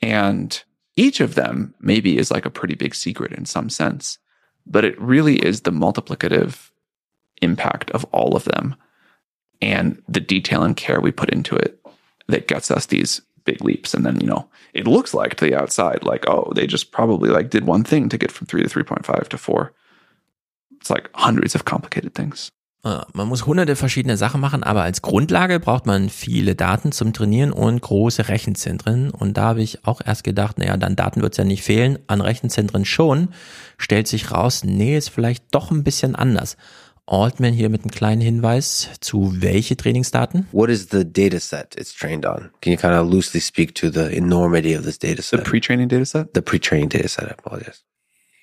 And 0.03 0.64
each 0.95 1.19
of 1.19 1.34
them 1.34 1.74
maybe 1.80 2.18
is 2.18 2.30
like 2.30 2.45
a 2.45 2.52
pretty 2.52 2.76
big 2.76 2.93
secret 2.93 3.32
in 3.32 3.45
some 3.45 3.69
sense, 3.69 4.19
but 4.66 4.84
it 4.84 5.00
really 5.00 5.38
is 5.38 5.61
the 5.61 5.72
multiplicative 5.72 6.69
impact 7.42 7.90
of 7.92 8.06
all 8.11 8.35
of 8.35 8.43
them 8.43 8.76
and 9.64 10.01
the 10.08 10.19
detail 10.19 10.64
and 10.64 10.75
care 10.75 11.00
we 11.00 11.11
put 11.11 11.30
into 11.30 11.56
it 11.56 11.80
that 12.27 12.48
gets 12.48 12.69
us 12.72 12.88
these 12.88 13.22
big 13.45 13.64
leaps. 13.64 13.93
And 13.93 14.06
then, 14.06 14.19
you 14.19 14.27
know, 14.27 14.48
it 14.74 14.88
looks 14.88 15.14
like 15.14 15.35
to 15.35 15.45
the 15.45 15.56
outside, 15.56 16.03
like, 16.03 16.27
oh, 16.27 16.51
they 16.56 16.67
just 16.67 16.92
probably 16.92 17.30
like 17.30 17.50
did 17.50 17.66
one 17.66 17.83
thing 17.83 18.09
to 18.09 18.17
get 18.17 18.32
from 18.32 18.48
three 18.48 18.64
to 18.64 18.69
3.5 18.69 19.27
to 19.30 19.38
four. 19.38 19.74
It's 20.80 20.90
like 20.90 21.09
hundreds 21.14 21.56
of 21.56 21.66
complicated 21.66 22.14
things. 22.14 22.50
Man 23.14 23.30
muss 23.30 23.45
hunderte 23.45 23.77
verschiedene 23.77 24.17
Sachen 24.17 24.42
machen, 24.42 24.61
aber 24.61 24.83
als 24.83 25.01
Grundlage 25.01 25.61
braucht 25.61 25.85
man 25.85 26.09
viele 26.09 26.53
Daten 26.53 26.92
zum 26.92 27.14
Trainieren 27.14 27.53
und 27.53 27.82
große 27.82 28.27
Rechenzentren. 28.27 29.09
Und 29.09 29.38
da 29.38 29.43
habe 29.43 29.61
ich 29.61 29.85
auch 29.85 30.01
erst 30.06 30.25
gedacht, 30.25 30.58
naja, 30.58 30.75
dann 30.75 30.98
Daten 30.98 31.22
wird 31.22 31.32
es 31.32 31.38
ja 31.38 31.45
nicht 31.45 31.64
fehlen, 31.64 31.98
an 32.08 32.19
Rechenzentren 32.19 32.83
schon. 32.83 33.30
Stellt 33.77 34.09
sich 34.09 34.32
raus, 34.32 34.66
nee, 34.66 34.98
ist 34.98 35.08
vielleicht 35.08 35.45
doch 35.51 35.72
ein 35.72 35.85
bisschen 35.85 36.14
anders. 36.14 36.58
Altman 37.06 37.54
hier 37.54 37.70
mit 37.70 37.82
einem 37.82 37.92
kleinen 37.92 38.22
Hinweis 38.22 38.90
zu 39.02 39.42
welche 39.42 39.76
Trainingsdaten? 39.76 40.48
What 40.52 40.70
is 40.70 40.88
the 40.90 41.04
data 41.04 41.40
set 41.40 41.76
it's 41.76 41.94
trained 41.94 42.26
on? 42.26 42.50
Can 42.62 42.72
you 42.72 42.78
kind 42.78 42.96
of 42.96 43.08
loosely 43.08 43.42
speak 43.42 43.76
to 43.76 43.90
the 43.90 44.10
enormity 44.16 44.74
of 44.74 44.84
this 44.84 44.98
data 44.98 45.22
set? 45.22 45.40
The 45.40 45.50
pre-training 45.50 45.90
data 45.90 46.06
set? 46.06 46.34
The 46.34 46.42
pre-training 46.42 46.90
data 46.90 47.10
set, 47.10 47.28
I 47.28 47.36
apologize. 47.38 47.84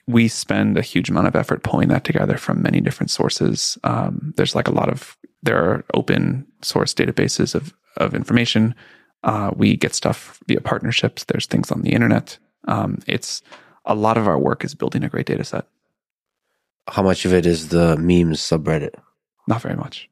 We 0.07 0.29
spend 0.29 0.77
a 0.77 0.83
huge 0.83 1.09
amount 1.09 1.29
of 1.29 1.37
effort 1.37 1.63
pulling 1.63 1.89
that 1.89 2.05
together 2.05 2.37
from 2.37 2.63
many 2.63 2.81
different 2.81 3.11
sources. 3.11 3.79
Um, 3.83 4.35
there's 4.37 4.55
like 4.55 4.69
a 4.69 4.73
lot 4.73 4.91
of, 4.91 5.17
there 5.43 5.57
are 5.57 5.85
open 5.95 6.47
source 6.61 6.93
databases 6.93 7.55
of, 7.55 7.73
of 7.97 8.15
information. 8.15 8.75
Uh, 9.23 9.53
we 9.57 9.77
get 9.77 9.95
stuff 9.95 10.39
via 10.49 10.61
partnerships. 10.61 11.25
There's 11.25 11.47
things 11.47 11.71
on 11.71 11.83
the 11.83 11.93
internet. 11.93 12.39
Um, 12.69 12.99
it's 13.07 13.43
a 13.87 13.95
lot 13.95 14.19
of 14.19 14.29
our 14.29 14.39
work 14.39 14.65
is 14.65 14.75
building 14.75 15.03
a 15.03 15.09
great 15.09 15.27
data 15.27 15.45
set 15.45 15.67
how 16.91 17.03
much 17.03 17.25
of 17.25 17.33
it 17.33 17.47
is 17.47 17.69
the 17.69 17.97
memes 17.97 18.41
subreddit? 18.41 18.95
Not 19.47 19.63
very 19.63 19.77
much. 19.77 20.09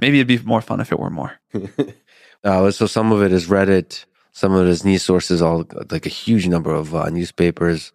Maybe 0.00 0.18
it'd 0.18 0.28
be 0.28 0.38
more 0.38 0.60
fun 0.60 0.80
if 0.80 0.92
it 0.92 0.98
were 0.98 1.10
more. 1.10 1.32
uh, 2.44 2.70
so 2.70 2.86
some 2.86 3.12
of 3.12 3.22
it 3.22 3.32
is 3.32 3.48
Reddit, 3.48 4.04
some 4.32 4.52
of 4.52 4.66
it 4.66 4.70
is 4.70 4.84
news 4.84 5.02
sources, 5.02 5.42
all 5.42 5.66
like 5.90 6.06
a 6.06 6.10
huge 6.10 6.46
number 6.46 6.72
of 6.72 6.94
uh, 6.94 7.08
newspapers. 7.10 7.92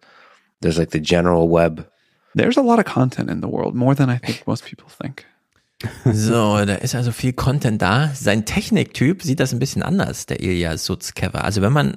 There's 0.60 0.78
like 0.78 0.90
the 0.90 1.00
general 1.00 1.48
web. 1.48 1.88
There's 2.34 2.56
a 2.56 2.62
lot 2.62 2.78
of 2.78 2.84
content 2.84 3.30
in 3.30 3.40
the 3.40 3.48
world, 3.48 3.74
more 3.74 3.94
than 3.94 4.10
I 4.10 4.18
think 4.18 4.46
most 4.46 4.64
people 4.64 4.88
think. 4.88 5.24
So, 6.12 6.64
da 6.64 6.74
ist 6.74 6.94
also 6.94 7.12
viel 7.12 7.32
Content 7.32 7.80
da. 7.80 8.10
Sein 8.14 8.44
Techniktyp 8.44 9.22
sieht 9.22 9.40
das 9.40 9.52
ein 9.52 9.60
bisschen 9.60 9.82
anders, 9.82 10.26
der 10.26 10.40
Ilya 10.40 10.76
Sutzkever. 10.76 11.44
Also 11.44 11.62
wenn 11.62 11.72
man 11.72 11.94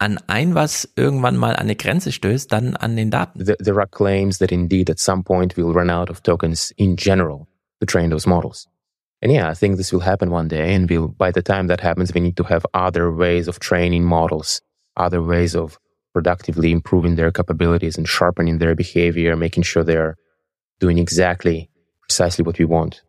an 0.00 0.18
ein 0.28 0.54
was 0.54 0.88
irgendwann 0.96 1.36
mal 1.36 1.54
an 1.54 1.66
eine 1.66 1.76
Grenze 1.76 2.10
stößt, 2.10 2.50
dann 2.50 2.74
an 2.76 2.96
den 2.96 3.10
Daten. 3.10 3.44
There 3.44 3.78
are 3.78 3.86
claims 3.86 4.38
that 4.38 4.50
indeed 4.50 4.90
at 4.90 4.98
some 4.98 5.22
point 5.22 5.56
we'll 5.56 5.72
run 5.72 5.90
out 5.90 6.10
of 6.10 6.22
tokens 6.22 6.72
in 6.76 6.96
general 6.96 7.46
to 7.80 7.86
train 7.86 8.10
those 8.10 8.26
models. 8.26 8.66
And 9.22 9.30
yeah, 9.30 9.50
I 9.50 9.54
think 9.54 9.76
this 9.76 9.92
will 9.92 10.00
happen 10.00 10.30
one 10.30 10.48
day. 10.48 10.74
And 10.74 10.88
we'll, 10.88 11.08
by 11.08 11.30
the 11.30 11.42
time 11.42 11.66
that 11.66 11.80
happens, 11.80 12.14
we 12.14 12.20
need 12.20 12.36
to 12.38 12.44
have 12.44 12.64
other 12.72 13.12
ways 13.12 13.48
of 13.48 13.60
training 13.60 14.04
models, 14.04 14.62
other 14.96 15.22
ways 15.22 15.54
of 15.54 15.78
productively 16.14 16.72
improving 16.72 17.16
their 17.16 17.30
capabilities 17.30 17.98
and 17.98 18.08
sharpening 18.08 18.58
their 18.58 18.74
behavior, 18.74 19.36
making 19.36 19.64
sure 19.64 19.84
they're 19.84 20.16
doing 20.80 20.98
exactly 20.98 21.68
precisely 22.00 22.42
what 22.42 22.58
we 22.58 22.64
want 22.64 23.02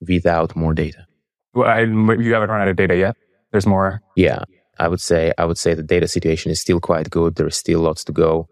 without 0.00 0.56
more 0.56 0.72
data. 0.72 1.06
Well, 1.52 1.68
I, 1.68 1.80
you 1.82 2.32
haven't 2.32 2.48
run 2.48 2.62
out 2.62 2.68
of 2.68 2.76
data 2.76 2.96
yet. 2.96 3.14
There's 3.52 3.66
more. 3.66 4.00
Yeah, 4.16 4.44
I 4.80 4.88
would 4.88 5.00
say 5.00 5.32
I 5.38 5.44
would 5.44 5.58
say 5.58 5.74
the 5.74 5.82
data 5.82 6.08
situation 6.08 6.50
is 6.50 6.60
still 6.60 6.80
quite 6.80 7.10
good. 7.10 7.36
There 7.36 7.48
is 7.48 7.56
still 7.56 7.80
lots 7.80 8.04
to 8.04 8.12
go, 8.12 8.48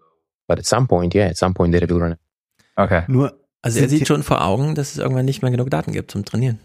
but 0.46 0.58
at 0.58 0.66
some 0.66 0.86
point, 0.86 1.14
yeah, 1.14 1.28
at 1.28 1.36
some 1.36 1.54
point 1.54 1.72
data 1.72 1.86
will 1.88 2.00
run. 2.00 2.16
Okay. 2.76 3.02
Nur 3.08 3.32
also 3.62 3.80
er 3.80 3.88
sieht 3.88 4.06
schon 4.06 4.22
vor 4.22 4.44
Augen, 4.44 4.74
dass 4.74 4.92
es 4.92 4.98
irgendwann 4.98 5.24
nicht 5.24 5.42
mehr 5.42 5.50
genug 5.50 5.70
Daten 5.70 5.92
gibt 5.92 6.10
zum 6.10 6.24
Trainieren. 6.24 6.60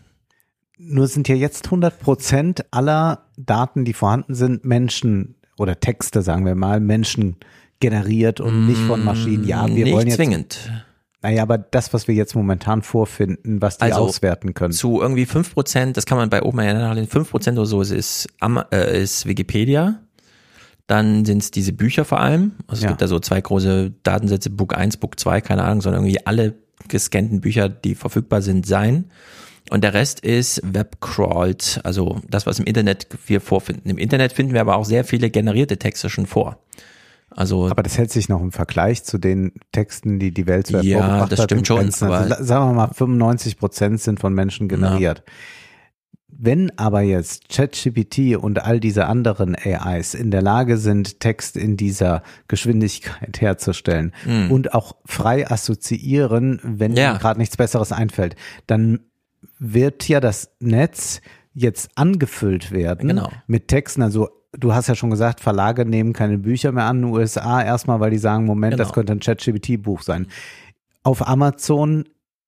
Nur 0.77 1.08
sind 1.08 1.27
ja 1.27 1.35
jetzt 1.35 1.66
100 1.66 2.00
Prozent 2.00 2.66
aller 2.72 3.25
Daten, 3.38 3.85
die 3.85 3.93
vorhanden 3.93 4.35
sind, 4.35 4.66
Menschen 4.66 5.35
oder 5.58 5.80
Texte, 5.80 6.22
sagen 6.22 6.45
wir 6.45 6.56
mal, 6.56 6.80
Menschen 6.80 7.38
generiert 7.80 8.40
und 8.40 8.66
mm, 8.66 8.67
nicht 8.67 8.82
von 8.82 9.03
Maschinen. 9.03 9.45
Ja, 9.45 9.67
wir 9.67 9.85
nicht 9.85 9.93
wollen 9.93 10.08
jetzt. 10.08 10.16
zwingend. 10.16 10.72
Naja, 11.24 11.42
aber 11.42 11.58
das, 11.58 11.93
was 11.93 12.10
wir 12.10 12.16
jetzt 12.16 12.35
momentan 12.35 12.82
vorfinden, 12.82 13.61
was 13.61 13.77
die 13.77 13.84
also 13.85 14.02
auswerten 14.02 14.53
können. 14.53 14.74
Zu 14.74 15.02
irgendwie 15.02 15.26
fünf 15.26 15.53
Prozent, 15.53 15.95
das 15.95 16.06
kann 16.06 16.18
man 16.18 16.30
bei 16.30 16.43
OpenAI 16.43 16.74
nachlesen, 16.74 17.10
fünf 17.10 17.32
Prozent 17.32 17.58
oder 17.58 17.66
so 17.66 17.82
ist, 17.82 18.27
äh, 18.72 19.02
ist 19.02 19.26
Wikipedia. 19.26 20.02
Dann 20.85 21.24
sind 21.24 21.42
es 21.42 21.50
diese 21.52 21.72
Bücher 21.72 22.03
vor 22.03 22.19
allem. 22.19 22.52
Also 22.68 22.80
es 22.80 22.84
Ja. 22.84 22.90
gibt 22.90 23.02
da 23.02 23.08
so 23.08 23.19
zwei 23.19 23.40
große 23.40 23.93
Datensätze, 24.03 24.50
Book 24.50 24.77
1, 24.77 24.98
Book 24.98 25.18
2, 25.18 25.40
keine 25.40 25.64
Ahnung, 25.64 25.82
sondern 25.82 26.03
irgendwie 26.03 26.26
alle 26.27 26.56
gescannten 26.90 27.40
Bücher, 27.40 27.69
die 27.69 27.95
verfügbar 27.95 28.42
sind, 28.42 28.66
sein. 28.68 29.06
Und 29.69 29.85
der 29.85 29.93
Rest 29.93 30.19
ist 30.19 30.61
webcrawled, 30.66 31.80
also 31.85 32.19
das, 32.30 32.45
was 32.45 32.60
im 32.60 32.66
Internet 32.66 33.08
wir 33.27 33.40
vorfinden. 33.40 33.90
Im 33.90 33.98
Internet 33.98 34.34
finden 34.34 34.53
wir 34.53 34.60
aber 34.60 34.76
auch 34.76 34.84
sehr 34.84 35.06
viele 35.06 35.30
generierte 35.30 35.77
Texte 35.77 36.10
schon 36.10 36.26
vor. 36.26 36.60
Also 37.35 37.69
aber 37.69 37.83
das 37.83 37.97
hält 37.97 38.11
sich 38.11 38.29
noch 38.29 38.41
im 38.41 38.51
Vergleich 38.51 39.03
zu 39.03 39.17
den 39.17 39.53
Texten, 39.71 40.19
die 40.19 40.31
die 40.33 40.47
Welt 40.47 40.69
Ja, 40.69 40.81
vorgebracht 40.81 41.31
das 41.31 41.43
stimmt 41.43 41.67
schon, 41.67 41.77
Grenzen. 41.79 42.09
Also, 42.11 42.43
sagen 42.43 42.69
wir 42.69 42.73
mal, 42.73 42.87
95 42.93 43.57
Prozent 43.57 44.01
sind 44.01 44.19
von 44.19 44.33
Menschen 44.33 44.67
generiert. 44.67 45.23
Wenn 46.35 46.77
aber 46.77 47.01
jetzt 47.01 47.47
ChatGPT 47.49 48.35
und 48.37 48.63
all 48.63 48.79
diese 48.79 49.05
anderen 49.05 49.55
AIs 49.55 50.15
in 50.15 50.31
der 50.31 50.41
Lage 50.41 50.77
sind, 50.77 51.19
Text 51.19 51.55
in 51.55 51.77
dieser 51.77 52.23
Geschwindigkeit 52.47 53.39
herzustellen 53.39 54.13
Mhm. 54.25 54.51
und 54.51 54.73
auch 54.73 54.95
frei 55.05 55.49
assoziieren, 55.49 56.59
wenn 56.63 56.95
Ja. 56.95 57.17
gerade 57.17 57.39
nichts 57.39 57.55
Besseres 57.55 57.91
einfällt, 57.91 58.35
dann 58.67 59.01
wird 59.59 60.07
ja 60.09 60.19
das 60.19 60.49
Netz 60.59 61.21
jetzt 61.53 61.91
angefüllt 61.95 62.71
werden 62.71 63.09
Genau. 63.09 63.29
mit 63.45 63.67
Texten. 63.67 64.01
Also 64.01 64.29
du 64.57 64.73
hast 64.73 64.88
ja 64.88 64.95
schon 64.95 65.09
gesagt, 65.09 65.40
Verlage 65.40 65.85
nehmen 65.85 66.14
keine 66.14 66.38
Bücher 66.38 66.72
mehr 66.72 66.85
an 66.85 66.98
in 66.98 67.01
den 67.03 67.11
USA 67.14 67.61
erstmal, 67.61 67.99
weil 67.99 68.11
die 68.11 68.17
sagen, 68.17 68.45
Moment, 68.45 68.80
das 68.80 68.88
Genau. 68.90 68.93
könnte 68.95 69.14
ein 69.14 69.19
ChatGPT-Buch 69.19 70.01
sein. 70.01 70.27
Auf 71.03 71.27
Amazon 71.27 72.06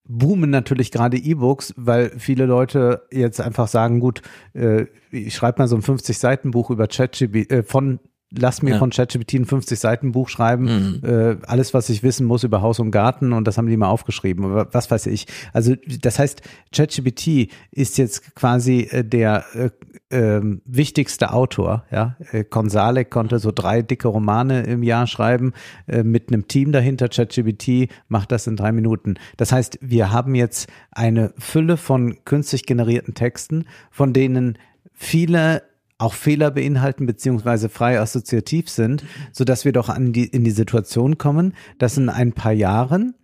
boomen 0.08 0.50
natürlich 0.52 0.92
gerade 0.92 1.18
E-Books, 1.18 1.74
weil 1.78 2.12
viele 2.18 2.46
Leute 2.46 3.04
jetzt 3.12 3.42
einfach 3.42 3.68
sagen, 3.68 4.00
gut, 4.00 4.22
äh, 4.54 4.86
ich 5.12 5.34
schreibe 5.34 5.60
mal 5.62 5.68
so 5.68 5.76
ein 5.76 5.82
50-Seiten-Buch 5.82 6.70
über 6.70 6.88
ChatGPT, 6.88 7.52
äh, 7.52 7.64
von 7.64 8.00
Lass 8.38 8.62
mir 8.64 8.72
Ja. 8.72 8.80
von 8.80 8.90
ChatGPT 8.90 9.36
ein 9.36 9.46
50-Seiten-Buch 9.46 10.28
schreiben, 10.30 11.02
äh, 11.04 11.38
alles, 11.46 11.74
was 11.76 11.90
ich 11.90 12.02
wissen 12.04 12.26
muss 12.26 12.44
über 12.44 12.62
Haus 12.62 12.80
und 12.80 12.90
Garten 12.92 13.32
und 13.32 13.46
das 13.48 13.58
haben 13.58 13.68
die 13.68 13.78
mal 13.78 13.88
aufgeschrieben, 13.88 14.44
aber 14.46 14.68
was 14.74 14.90
weiß 14.92 15.06
ich. 15.06 15.28
Also 15.54 15.76
das 16.02 16.20
heißt, 16.20 16.42
ChatGPT 16.76 17.50
ist 17.72 17.98
jetzt 17.98 18.36
quasi 18.36 18.88
äh, 18.92 19.04
der 19.06 19.46
äh, 19.54 19.70
ähm, 20.16 20.62
wichtigste 20.66 21.34
Autor. 21.34 21.84
Ja, 21.92 22.16
äh, 22.32 22.46
Konsalek 22.46 23.10
konnte 23.10 23.40
so 23.40 23.52
drei 23.52 23.82
dicke 23.82 24.08
Romane 24.08 24.64
im 24.64 24.82
Jahr 24.82 25.08
schreiben 25.08 25.52
äh, 25.88 26.04
mit 26.04 26.30
einem 26.30 26.48
Team 26.48 26.72
dahinter. 26.72 27.10
ChatGPT 27.10 27.90
macht 28.08 28.32
das 28.32 28.48
in 28.48 28.56
drei 28.56 28.72
Minuten. 28.72 29.16
Das 29.36 29.52
heißt, 29.52 29.80
wir 29.82 30.12
haben 30.12 30.34
jetzt 30.34 30.70
eine 30.92 31.34
Fülle 31.38 31.76
von 31.76 32.24
künstlich 32.24 32.66
generierten 32.66 33.14
Texten, 33.14 33.66
von 33.92 34.14
denen 34.14 34.58
viele 34.94 35.64
auch 35.98 36.14
Fehler 36.14 36.52
beinhalten 36.52 37.06
beziehungsweise 37.06 37.68
frei 37.68 38.00
assoziativ 38.00 38.70
sind, 38.70 39.04
so 39.34 39.44
dass 39.44 39.66
wir 39.66 39.74
doch 39.74 39.90
an 39.90 40.14
die, 40.14 40.26
in 40.26 40.44
die 40.44 40.52
Situation 40.52 41.18
kommen, 41.18 41.54
dass 41.78 41.98
in 41.98 42.10
ein 42.10 42.32
paar 42.34 42.52
Jahren 42.54 43.16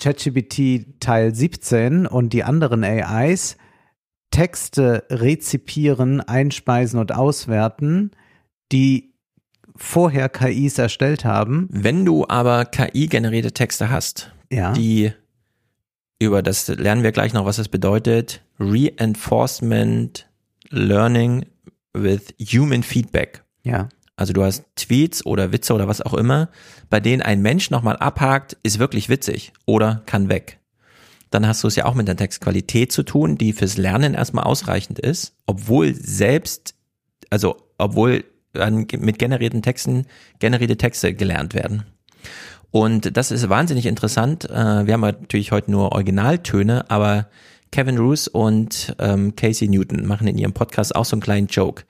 ChatGPT 0.00 1.00
Teil 1.00 1.34
17 1.34 2.06
und 2.06 2.32
die 2.32 2.44
anderen 2.44 2.84
AIs 2.84 3.56
Texte 4.30 5.04
rezipieren, 5.10 6.20
einspeisen 6.20 7.00
und 7.00 7.12
auswerten, 7.14 8.10
die 8.72 9.14
vorher 9.76 10.28
KIs 10.28 10.78
erstellt 10.78 11.24
haben. 11.24 11.68
Wenn 11.70 12.04
du 12.04 12.26
aber 12.28 12.64
KI-generierte 12.64 13.52
Texte 13.52 13.90
hast, 13.90 14.32
Ja. 14.50 14.72
die 14.72 15.12
über 16.20 16.42
das 16.42 16.66
lernen 16.68 17.04
wir 17.04 17.12
gleich 17.12 17.32
noch, 17.32 17.44
was 17.44 17.56
das 17.56 17.68
bedeutet, 17.68 18.42
Reinforcement 18.58 20.28
Learning 20.70 21.46
with 21.94 22.34
Human 22.40 22.82
Feedback. 22.82 23.44
Ja. 23.62 23.88
Also 24.16 24.32
du 24.32 24.42
hast 24.42 24.64
Tweets 24.74 25.24
oder 25.24 25.52
Witze 25.52 25.72
oder 25.74 25.86
was 25.86 26.00
auch 26.00 26.14
immer, 26.14 26.48
bei 26.90 26.98
denen 26.98 27.22
ein 27.22 27.40
Mensch 27.40 27.70
nochmal 27.70 27.96
abhakt, 27.96 28.56
ist 28.64 28.80
wirklich 28.80 29.08
witzig 29.08 29.52
oder 29.64 30.02
kann 30.06 30.28
weg. 30.28 30.58
Dann 31.30 31.46
hast 31.46 31.62
du 31.62 31.68
es 31.68 31.76
ja 31.76 31.84
auch 31.84 31.94
mit 31.94 32.08
der 32.08 32.16
Textqualität 32.16 32.92
zu 32.92 33.02
tun, 33.02 33.36
die 33.36 33.52
fürs 33.52 33.76
Lernen 33.76 34.14
erstmal 34.14 34.44
ausreichend 34.44 34.98
ist, 34.98 35.34
obwohl 35.46 35.94
selbst, 35.94 36.74
also 37.30 37.56
obwohl 37.76 38.24
an, 38.54 38.86
mit 38.98 39.18
generierten 39.18 39.62
Texten 39.62 40.06
generierte 40.38 40.76
Texte 40.76 41.14
gelernt 41.14 41.54
werden. 41.54 41.84
Und 42.70 43.16
das 43.16 43.30
ist 43.30 43.48
wahnsinnig 43.48 43.86
interessant. 43.86 44.44
Äh, 44.44 44.86
Wir 44.86 44.94
haben 44.94 45.00
natürlich 45.00 45.52
heute 45.52 45.70
nur 45.70 45.92
Originaltöne, 45.92 46.90
aber 46.90 47.28
Kevin 47.70 47.98
Roos 47.98 48.28
und 48.28 48.94
ähm, 48.98 49.36
Casey 49.36 49.68
Newton 49.68 50.06
machen 50.06 50.26
in 50.26 50.38
ihrem 50.38 50.52
Podcast 50.52 50.94
auch 50.94 51.04
so 51.04 51.14
einen 51.14 51.22
kleinen 51.22 51.46
Joke. 51.48 51.84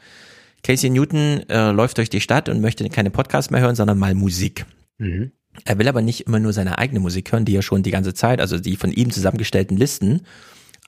Casey 0.63 0.91
Newton 0.91 1.49
äh, 1.49 1.71
läuft 1.71 1.99
durch 1.99 2.11
die 2.11 2.21
Stadt 2.21 2.49
und 2.49 2.61
möchte 2.61 2.89
keine 2.89 3.11
Podcasts 3.11 3.51
mehr 3.51 3.61
hören, 3.61 3.77
sondern 3.77 3.99
mal 3.99 4.15
Musik. 4.15 4.67
Mhm. 4.99 5.33
Er 5.65 5.79
will 5.79 5.89
aber 5.89 6.03
nicht 6.03 6.27
immer 6.27 6.39
nur 6.39 6.53
seine 6.53 6.79
eigene 6.79 7.01
Musik 7.01 7.33
hören, 7.33 7.45
die 7.45 7.57
er 7.57 7.63
schon 7.63 7.83
die 7.83 7.91
ganze 7.91 8.15
Zeit, 8.15 8.41
also 8.41 8.59
die 8.59 8.77
von 8.77 8.93
ihm 8.93 9.11
zusammengestellten 9.11 9.77
Listen. 9.77 10.23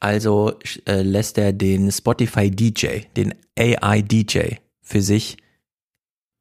Also 0.01 0.55
äh, 0.87 1.03
lässt 1.03 1.37
er 1.39 1.53
den 1.53 1.93
Spotify 1.93 2.51
DJ, 2.51 3.01
den 3.17 3.35
AI 3.59 4.03
DJ 4.03 4.55
für 4.81 5.03
sich 5.03 5.37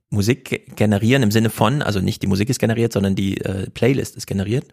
Musik 0.10 0.46
ge- 0.46 0.62
generieren 0.76 1.24
im 1.24 1.32
Sinne 1.32 1.50
von, 1.50 1.82
also 1.82 2.00
nicht 2.00 2.22
die 2.24 2.28
Musik 2.28 2.50
ist 2.50 2.60
generiert, 2.60 2.94
sondern 2.94 3.16
die 3.16 3.40
äh, 3.42 3.70
Playlist 3.70 4.16
ist 4.16 4.28
generiert 4.28 4.68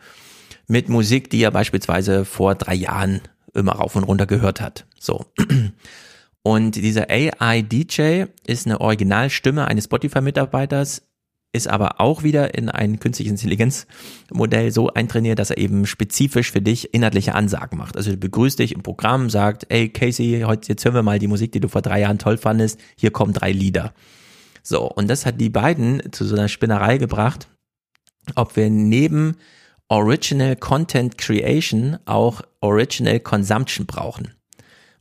mit 0.68 0.88
Musik, 0.88 1.30
die 1.30 1.42
er 1.42 1.50
beispielsweise 1.50 2.24
vor 2.24 2.54
drei 2.54 2.74
Jahren 2.74 3.20
immer 3.54 3.72
rauf 3.72 3.96
und 3.96 4.04
runter 4.04 4.26
gehört 4.26 4.60
hat. 4.60 4.86
So. 4.98 5.26
Und 6.42 6.76
dieser 6.76 7.08
AI 7.10 7.62
DJ 7.62 8.24
ist 8.46 8.66
eine 8.66 8.80
Originalstimme 8.80 9.66
eines 9.66 9.84
Spotify-Mitarbeiters, 9.84 11.02
ist 11.56 11.68
aber 11.68 12.00
auch 12.00 12.22
wieder 12.22 12.54
in 12.54 12.68
ein 12.68 13.00
künstliches 13.00 13.32
Intelligenzmodell 13.32 14.70
so 14.70 14.88
eintrainiert, 14.88 15.38
dass 15.38 15.50
er 15.50 15.58
eben 15.58 15.86
spezifisch 15.86 16.52
für 16.52 16.60
dich 16.60 16.94
inhaltliche 16.94 17.34
Ansagen 17.34 17.78
macht. 17.78 17.96
Also 17.96 18.16
begrüßt 18.16 18.58
dich 18.58 18.72
im 18.72 18.82
Programm, 18.82 19.30
sagt, 19.30 19.66
ey 19.70 19.88
Casey, 19.88 20.42
heute 20.46 20.68
jetzt 20.68 20.84
hören 20.84 20.94
wir 20.94 21.02
mal 21.02 21.18
die 21.18 21.28
Musik, 21.28 21.52
die 21.52 21.60
du 21.60 21.68
vor 21.68 21.82
drei 21.82 22.00
Jahren 22.00 22.18
toll 22.18 22.36
fandest. 22.36 22.78
Hier 22.96 23.10
kommen 23.10 23.32
drei 23.32 23.52
Lieder. 23.52 23.94
So, 24.62 24.82
und 24.90 25.08
das 25.08 25.26
hat 25.26 25.40
die 25.40 25.50
beiden 25.50 26.12
zu 26.12 26.24
so 26.24 26.34
einer 26.34 26.48
Spinnerei 26.48 26.98
gebracht, 26.98 27.48
ob 28.34 28.56
wir 28.56 28.68
neben 28.68 29.36
Original 29.88 30.56
Content 30.56 31.16
Creation 31.16 31.98
auch 32.04 32.42
Original 32.60 33.20
Consumption 33.20 33.86
brauchen. 33.86 34.34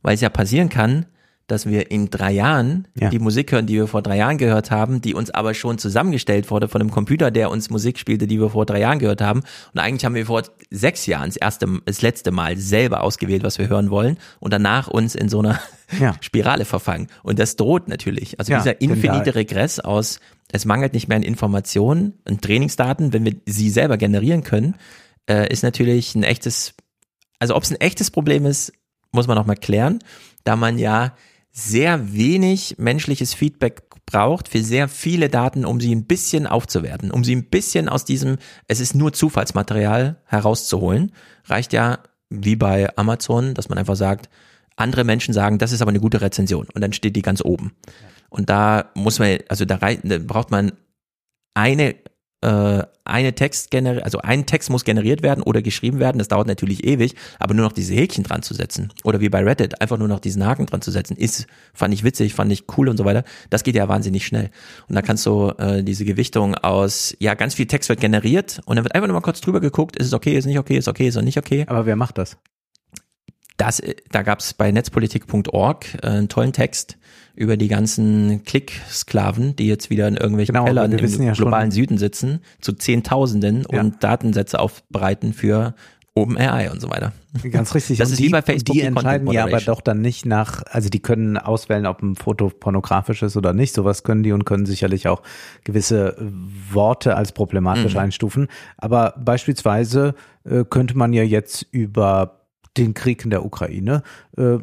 Weil 0.02 0.14
es 0.14 0.20
ja 0.20 0.28
passieren 0.28 0.68
kann, 0.68 1.06
dass 1.46 1.66
wir 1.66 1.90
in 1.90 2.10
drei 2.10 2.32
Jahren 2.32 2.88
ja. 2.98 3.08
die 3.08 3.20
Musik 3.20 3.52
hören, 3.52 3.66
die 3.66 3.74
wir 3.74 3.86
vor 3.86 4.02
drei 4.02 4.16
Jahren 4.16 4.36
gehört 4.36 4.70
haben, 4.72 5.00
die 5.00 5.14
uns 5.14 5.30
aber 5.30 5.54
schon 5.54 5.78
zusammengestellt 5.78 6.50
wurde 6.50 6.66
von 6.66 6.80
einem 6.80 6.90
Computer, 6.90 7.30
der 7.30 7.50
uns 7.50 7.70
Musik 7.70 7.98
spielte, 7.98 8.26
die 8.26 8.40
wir 8.40 8.50
vor 8.50 8.66
drei 8.66 8.80
Jahren 8.80 8.98
gehört 8.98 9.20
haben. 9.20 9.42
Und 9.72 9.80
eigentlich 9.80 10.04
haben 10.04 10.16
wir 10.16 10.26
vor 10.26 10.42
sechs 10.70 11.06
Jahren 11.06 11.28
das 11.28 11.36
erste, 11.36 11.68
das 11.84 12.02
letzte 12.02 12.32
Mal 12.32 12.56
selber 12.56 13.02
ausgewählt, 13.02 13.44
was 13.44 13.58
wir 13.58 13.68
hören 13.68 13.90
wollen 13.90 14.18
und 14.40 14.52
danach 14.52 14.88
uns 14.88 15.14
in 15.14 15.28
so 15.28 15.38
einer 15.38 15.60
ja. 16.00 16.14
Spirale 16.20 16.64
verfangen. 16.64 17.06
Und 17.22 17.38
das 17.38 17.54
droht 17.54 17.86
natürlich. 17.86 18.40
Also 18.40 18.52
ja, 18.52 18.58
dieser 18.58 18.80
infinite 18.80 19.36
Regress 19.36 19.78
aus, 19.78 20.18
es 20.50 20.64
mangelt 20.64 20.94
nicht 20.94 21.06
mehr 21.06 21.16
an 21.16 21.22
Informationen 21.22 22.14
und 22.28 22.42
Trainingsdaten, 22.42 23.12
wenn 23.12 23.24
wir 23.24 23.36
sie 23.46 23.70
selber 23.70 23.98
generieren 23.98 24.42
können, 24.42 24.74
äh, 25.28 25.52
ist 25.52 25.62
natürlich 25.62 26.14
ein 26.16 26.24
echtes, 26.24 26.74
also 27.38 27.54
ob 27.54 27.62
es 27.62 27.70
ein 27.70 27.80
echtes 27.80 28.10
Problem 28.10 28.46
ist, 28.46 28.72
muss 29.12 29.28
man 29.28 29.36
noch 29.36 29.46
mal 29.46 29.54
klären, 29.54 30.00
da 30.44 30.56
man 30.56 30.78
ja 30.78 31.14
sehr 31.58 32.12
wenig 32.12 32.74
menschliches 32.76 33.32
Feedback 33.32 33.82
braucht 34.04 34.48
für 34.48 34.62
sehr 34.62 34.88
viele 34.88 35.30
Daten, 35.30 35.64
um 35.64 35.80
sie 35.80 35.94
ein 35.94 36.04
bisschen 36.04 36.46
aufzuwerten, 36.46 37.10
um 37.10 37.24
sie 37.24 37.34
ein 37.34 37.46
bisschen 37.46 37.88
aus 37.88 38.04
diesem, 38.04 38.36
es 38.68 38.78
ist 38.78 38.94
nur 38.94 39.14
Zufallsmaterial 39.14 40.20
herauszuholen. 40.26 41.12
Reicht 41.46 41.72
ja 41.72 42.00
wie 42.28 42.56
bei 42.56 42.94
Amazon, 42.96 43.54
dass 43.54 43.70
man 43.70 43.78
einfach 43.78 43.96
sagt, 43.96 44.28
andere 44.76 45.04
Menschen 45.04 45.32
sagen, 45.32 45.56
das 45.56 45.72
ist 45.72 45.80
aber 45.80 45.88
eine 45.88 46.00
gute 46.00 46.20
Rezension 46.20 46.66
und 46.74 46.82
dann 46.82 46.92
steht 46.92 47.16
die 47.16 47.22
ganz 47.22 47.42
oben. 47.42 47.72
Und 48.28 48.50
da 48.50 48.90
muss 48.94 49.18
man, 49.18 49.38
also 49.48 49.64
da, 49.64 49.78
da 49.78 50.18
braucht 50.18 50.50
man 50.50 50.72
eine 51.54 51.96
äh, 52.42 52.82
eine 53.04 53.34
Text 53.34 53.70
generiert, 53.70 54.04
also 54.04 54.18
ein 54.18 54.46
Text 54.46 54.68
muss 54.70 54.84
generiert 54.84 55.22
werden 55.22 55.42
oder 55.42 55.62
geschrieben 55.62 55.98
werden. 55.98 56.18
Das 56.18 56.28
dauert 56.28 56.46
natürlich 56.46 56.84
ewig, 56.84 57.14
aber 57.38 57.54
nur 57.54 57.64
noch 57.64 57.72
diese 57.72 57.94
Häkchen 57.94 58.24
dran 58.24 58.42
zu 58.42 58.54
setzen 58.54 58.92
oder 59.04 59.20
wie 59.20 59.28
bei 59.28 59.42
Reddit 59.42 59.80
einfach 59.80 59.98
nur 59.98 60.08
noch 60.08 60.20
diesen 60.20 60.44
Haken 60.44 60.66
dran 60.66 60.82
zu 60.82 60.90
setzen, 60.90 61.16
ist 61.16 61.46
fand 61.72 61.94
ich 61.94 62.04
witzig, 62.04 62.34
fand 62.34 62.52
ich 62.52 62.64
cool 62.76 62.88
und 62.88 62.96
so 62.96 63.04
weiter. 63.04 63.24
Das 63.50 63.62
geht 63.62 63.74
ja 63.74 63.88
wahnsinnig 63.88 64.26
schnell. 64.26 64.50
Und 64.88 64.94
da 64.94 65.02
kannst 65.02 65.24
du 65.26 65.50
äh, 65.58 65.82
diese 65.82 66.04
Gewichtung 66.04 66.54
aus, 66.56 67.16
ja, 67.20 67.34
ganz 67.34 67.54
viel 67.54 67.66
Text 67.66 67.88
wird 67.88 68.00
generiert 68.00 68.60
und 68.66 68.76
dann 68.76 68.84
wird 68.84 68.94
einfach 68.94 69.08
nur 69.08 69.14
mal 69.14 69.22
kurz 69.22 69.40
drüber 69.40 69.60
geguckt, 69.60 69.96
ist 69.96 70.06
es 70.06 70.12
okay, 70.12 70.36
ist 70.36 70.46
nicht 70.46 70.58
okay, 70.58 70.76
ist 70.76 70.88
okay, 70.88 71.08
ist 71.08 71.16
nicht 71.22 71.38
okay. 71.38 71.64
Aber 71.68 71.86
wer 71.86 71.96
macht 71.96 72.18
das? 72.18 72.36
Das, 73.56 73.82
da 74.10 74.22
gab 74.22 74.40
es 74.40 74.54
bei 74.54 74.70
netzpolitik.org 74.70 75.86
äh, 76.02 76.06
einen 76.06 76.28
tollen 76.28 76.52
Text 76.52 76.98
über 77.34 77.56
die 77.56 77.68
ganzen 77.68 78.44
Klicksklaven, 78.44 79.56
die 79.56 79.66
jetzt 79.66 79.90
wieder 79.90 80.08
in 80.08 80.16
irgendwelchen 80.16 80.54
genau, 80.54 80.66
Kellern 80.66 80.92
im 80.92 81.22
ja 81.22 81.32
globalen 81.32 81.70
Süden 81.70 81.98
sitzen, 81.98 82.40
zu 82.60 82.72
Zehntausenden 82.72 83.66
ja. 83.70 83.80
und 83.80 84.02
Datensätze 84.02 84.58
aufbereiten 84.58 85.34
für 85.34 85.74
OpenAI 86.14 86.70
und 86.70 86.80
so 86.80 86.88
weiter. 86.88 87.12
Ganz 87.50 87.74
richtig. 87.74 87.98
Das 88.06 88.08
und 88.08 88.14
ist 88.14 88.20
die, 88.20 88.26
wie 88.26 88.30
bei 88.30 88.40
Facebook. 88.40 88.74
Die, 88.74 88.80
die 88.80 88.86
entscheiden 88.86 89.30
ja 89.30 89.44
aber 89.44 89.60
doch 89.60 89.82
dann 89.82 90.00
nicht 90.00 90.24
nach, 90.24 90.62
also 90.70 90.88
die 90.88 91.00
können 91.00 91.36
auswählen, 91.36 91.84
ob 91.86 92.02
ein 92.02 92.16
Foto 92.16 92.48
pornografisch 92.48 93.22
ist 93.22 93.36
oder 93.36 93.52
nicht. 93.52 93.74
Sowas 93.74 94.02
können 94.02 94.22
die 94.22 94.32
und 94.32 94.44
können 94.44 94.64
sicherlich 94.64 95.08
auch 95.08 95.22
gewisse 95.62 96.16
Worte 96.18 97.16
als 97.16 97.32
problematisch 97.32 97.94
mhm. 97.94 98.00
einstufen. 98.00 98.48
Aber 98.78 99.14
beispielsweise 99.18 100.14
äh, 100.44 100.64
könnte 100.64 100.96
man 100.96 101.12
ja 101.12 101.22
jetzt 101.22 101.66
über 101.70 102.45
den 102.76 102.94
Krieg 102.94 103.24
in 103.24 103.30
der 103.30 103.44
Ukraine 103.44 104.02
äh, 104.36 104.58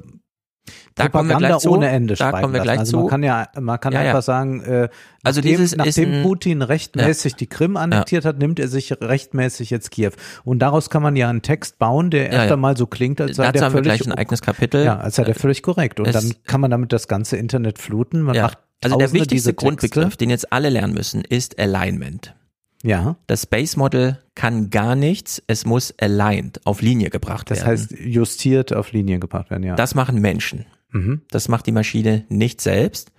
da 0.95 1.09
kommen 1.09 1.29
wir 1.29 1.37
gleich 1.37 1.57
zu. 1.57 1.71
ohne 1.71 1.89
Ende 1.89 2.13
da 2.13 2.31
kommen 2.31 2.53
wir 2.53 2.61
gleich 2.61 2.79
also 2.79 2.91
zu. 2.91 2.97
man 2.99 3.07
kann 3.09 3.23
ja, 3.23 3.47
man 3.59 3.79
kann 3.79 3.93
ja, 3.93 3.99
einfach 3.99 4.15
ja. 4.15 4.21
sagen, 4.21 4.61
äh, 4.61 4.89
also 5.23 5.39
nachdem, 5.39 5.51
dieses 5.51 5.75
nachdem 5.75 6.13
ein, 6.13 6.23
Putin 6.23 6.61
rechtmäßig 6.61 7.33
ja. 7.33 7.37
die 7.37 7.47
Krim 7.47 7.75
annektiert 7.75 8.25
hat, 8.25 8.37
nimmt 8.37 8.59
er 8.59 8.67
sich 8.67 8.91
rechtmäßig 9.01 9.71
jetzt 9.71 9.91
Kiew. 9.91 10.11
Und 10.45 10.59
daraus 10.59 10.89
kann 10.89 11.01
man 11.01 11.15
ja 11.15 11.29
einen 11.29 11.41
Text 11.41 11.79
bauen, 11.79 12.11
der 12.11 12.29
erst 12.29 12.51
einmal 12.51 12.77
so 12.77 12.85
klingt, 12.87 13.19
als 13.19 13.37
sei 13.37 13.51
der 13.51 13.71
völlig, 13.71 13.83
gleich 13.83 14.05
ein 14.05 14.13
eigenes 14.13 14.41
Kapitel. 14.41 14.85
Ja, 14.85 14.99
als 14.99 15.15
sei 15.15 15.23
der 15.23 15.35
völlig 15.35 15.63
korrekt. 15.63 15.99
Und 15.99 16.13
dann 16.13 16.33
kann 16.45 16.61
man 16.61 16.71
damit 16.71 16.93
das 16.93 17.07
ganze 17.07 17.37
Internet 17.37 17.79
fluten. 17.79 18.21
Man 18.21 18.37
macht 18.37 18.59
also 18.83 18.97
der 18.97 19.11
wichtigste 19.11 19.53
Grundbegriff, 19.53 20.15
den 20.15 20.29
jetzt 20.29 20.53
alle 20.53 20.69
lernen 20.69 20.93
müssen, 20.93 21.23
ist 21.23 21.59
Alignment. 21.59 22.35
Ja. 22.83 23.15
Das 23.27 23.43
Space 23.43 23.77
Model 23.77 24.19
kann 24.35 24.69
gar 24.69 24.95
nichts, 24.95 25.41
es 25.47 25.65
muss 25.65 25.93
aligned, 25.99 26.59
auf 26.65 26.81
Linie 26.81 27.09
gebracht 27.09 27.49
das 27.49 27.59
werden. 27.59 27.71
Das 27.71 27.91
heißt, 27.91 27.99
justiert 28.01 28.73
auf 28.73 28.91
Linie 28.91 29.19
gebracht 29.19 29.49
werden, 29.49 29.63
ja. 29.63 29.75
Das 29.75 29.95
machen 29.95 30.19
Menschen. 30.19 30.65
Mhm. 30.91 31.21
Das 31.31 31.47
macht 31.47 31.65
die 31.65 31.71
Maschine 31.71 32.25
nicht 32.29 32.61
selbst. 32.61 33.11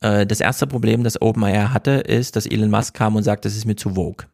Äh, 0.00 0.26
das 0.26 0.40
erste 0.40 0.66
Problem, 0.66 1.04
das 1.04 1.22
OpenAI 1.22 1.68
hatte, 1.68 1.92
ist, 1.92 2.36
dass 2.36 2.46
Elon 2.46 2.70
Musk 2.70 2.94
kam 2.94 3.16
und 3.16 3.22
sagte, 3.22 3.48
das 3.48 3.56
ist 3.56 3.64
mir 3.64 3.76
zu 3.76 3.94
vogue. 3.94 4.26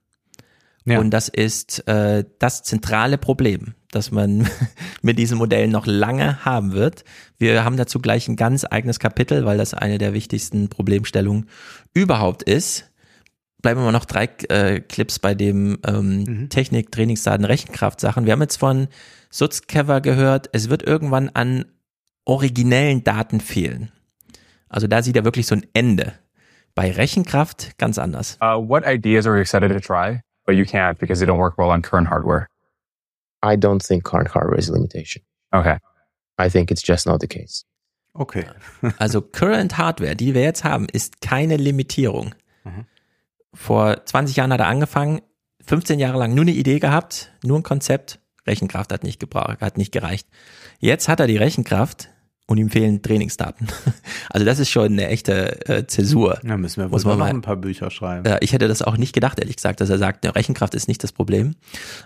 Ja. 0.84 0.98
Und 0.98 1.10
das 1.10 1.28
ist 1.28 1.86
äh, 1.86 2.24
das 2.38 2.62
zentrale 2.64 3.18
Problem, 3.18 3.74
das 3.92 4.10
man 4.10 4.48
mit 5.02 5.18
diesen 5.18 5.38
Modellen 5.38 5.70
noch 5.70 5.86
lange 5.86 6.44
haben 6.44 6.72
wird. 6.72 7.04
Wir 7.38 7.64
haben 7.64 7.76
dazu 7.76 8.00
gleich 8.00 8.26
ein 8.26 8.36
ganz 8.36 8.64
eigenes 8.68 8.98
Kapitel, 8.98 9.44
weil 9.44 9.58
das 9.58 9.74
eine 9.74 9.98
der 9.98 10.12
wichtigsten 10.12 10.68
Problemstellungen 10.68 11.48
überhaupt 11.94 12.42
ist 12.42 12.90
bleiben 13.62 13.80
wir 13.80 13.84
mal 13.84 13.92
noch 13.92 14.04
drei 14.04 14.24
äh, 14.48 14.80
Clips 14.80 15.18
bei 15.18 15.34
dem 15.34 15.78
ähm, 15.86 16.24
mhm. 16.24 16.48
Technik, 16.50 16.92
Trainingsdaten, 16.92 17.44
Rechenkraft-Sachen. 17.44 18.26
Wir 18.26 18.32
haben 18.32 18.42
jetzt 18.42 18.56
von 18.56 18.88
Sutzkever 19.30 20.00
gehört, 20.00 20.50
es 20.52 20.68
wird 20.68 20.82
irgendwann 20.82 21.30
an 21.30 21.64
originellen 22.24 23.02
Daten 23.04 23.40
fehlen. 23.40 23.92
Also 24.68 24.86
da 24.86 25.02
sieht 25.02 25.16
er 25.16 25.24
wirklich 25.24 25.46
so 25.46 25.54
ein 25.54 25.66
Ende. 25.72 26.14
Bei 26.74 26.90
Rechenkraft 26.90 27.78
ganz 27.78 27.98
anders. 27.98 28.38
Uh, 28.40 28.56
what 28.56 28.84
ideas 28.86 29.26
are 29.26 29.36
you 29.36 29.42
excited 29.42 29.70
to 29.70 29.80
try, 29.80 30.20
but 30.46 30.54
you 30.54 30.64
can't 30.64 30.98
because 30.98 31.20
they 31.20 31.30
don't 31.30 31.38
work 31.38 31.58
well 31.58 31.70
on 31.70 31.82
current 31.82 32.08
hardware? 32.08 32.48
I 33.44 33.56
don't 33.56 33.82
think 33.82 34.04
current 34.04 34.34
hardware 34.34 34.58
is 34.58 34.68
a 34.68 34.72
limitation. 34.72 35.22
Okay. 35.52 35.78
I 36.38 36.48
think 36.48 36.70
it's 36.70 36.82
just 36.82 37.06
not 37.06 37.20
the 37.20 37.26
case. 37.26 37.64
Okay. 38.14 38.44
also 38.98 39.20
Current 39.20 39.78
Hardware, 39.78 40.14
die 40.14 40.34
wir 40.34 40.42
jetzt 40.42 40.64
haben, 40.64 40.86
ist 40.92 41.20
keine 41.20 41.56
Limitierung. 41.56 42.34
Mhm. 42.64 42.86
Vor 43.54 44.04
20 44.04 44.36
Jahren 44.36 44.52
hat 44.52 44.60
er 44.60 44.68
angefangen, 44.68 45.20
15 45.66 45.98
Jahre 45.98 46.18
lang 46.18 46.34
nur 46.34 46.42
eine 46.42 46.52
Idee 46.52 46.78
gehabt, 46.78 47.32
nur 47.44 47.58
ein 47.58 47.62
Konzept. 47.62 48.18
Rechenkraft 48.46 48.92
hat 48.92 49.04
nicht 49.04 49.20
gebraucht, 49.20 49.60
hat 49.60 49.78
nicht 49.78 49.92
gereicht. 49.92 50.26
Jetzt 50.80 51.08
hat 51.08 51.20
er 51.20 51.28
die 51.28 51.36
Rechenkraft 51.36 52.08
und 52.46 52.58
ihm 52.58 52.70
fehlen 52.70 53.02
Trainingsdaten. 53.02 53.68
Also 54.30 54.46
das 54.46 54.58
ist 54.58 54.70
schon 54.70 54.92
eine 54.92 55.08
echte 55.08 55.68
äh, 55.68 55.86
Zäsur. 55.86 56.40
Ja, 56.42 56.56
müssen 56.56 56.80
wir 56.80 56.88
muss 56.88 57.04
man 57.04 57.18
noch 57.18 57.26
ein 57.26 57.42
paar 57.42 57.56
Bücher 57.56 57.90
schreiben. 57.90 58.24
Äh, 58.24 58.38
ich 58.40 58.54
hätte 58.54 58.66
das 58.66 58.80
auch 58.80 58.96
nicht 58.96 59.12
gedacht, 59.12 59.38
ehrlich 59.38 59.56
gesagt, 59.56 59.82
dass 59.82 59.90
er 59.90 59.98
sagt, 59.98 60.24
ne, 60.24 60.34
Rechenkraft 60.34 60.74
ist 60.74 60.88
nicht 60.88 61.04
das 61.04 61.12
Problem. 61.12 61.54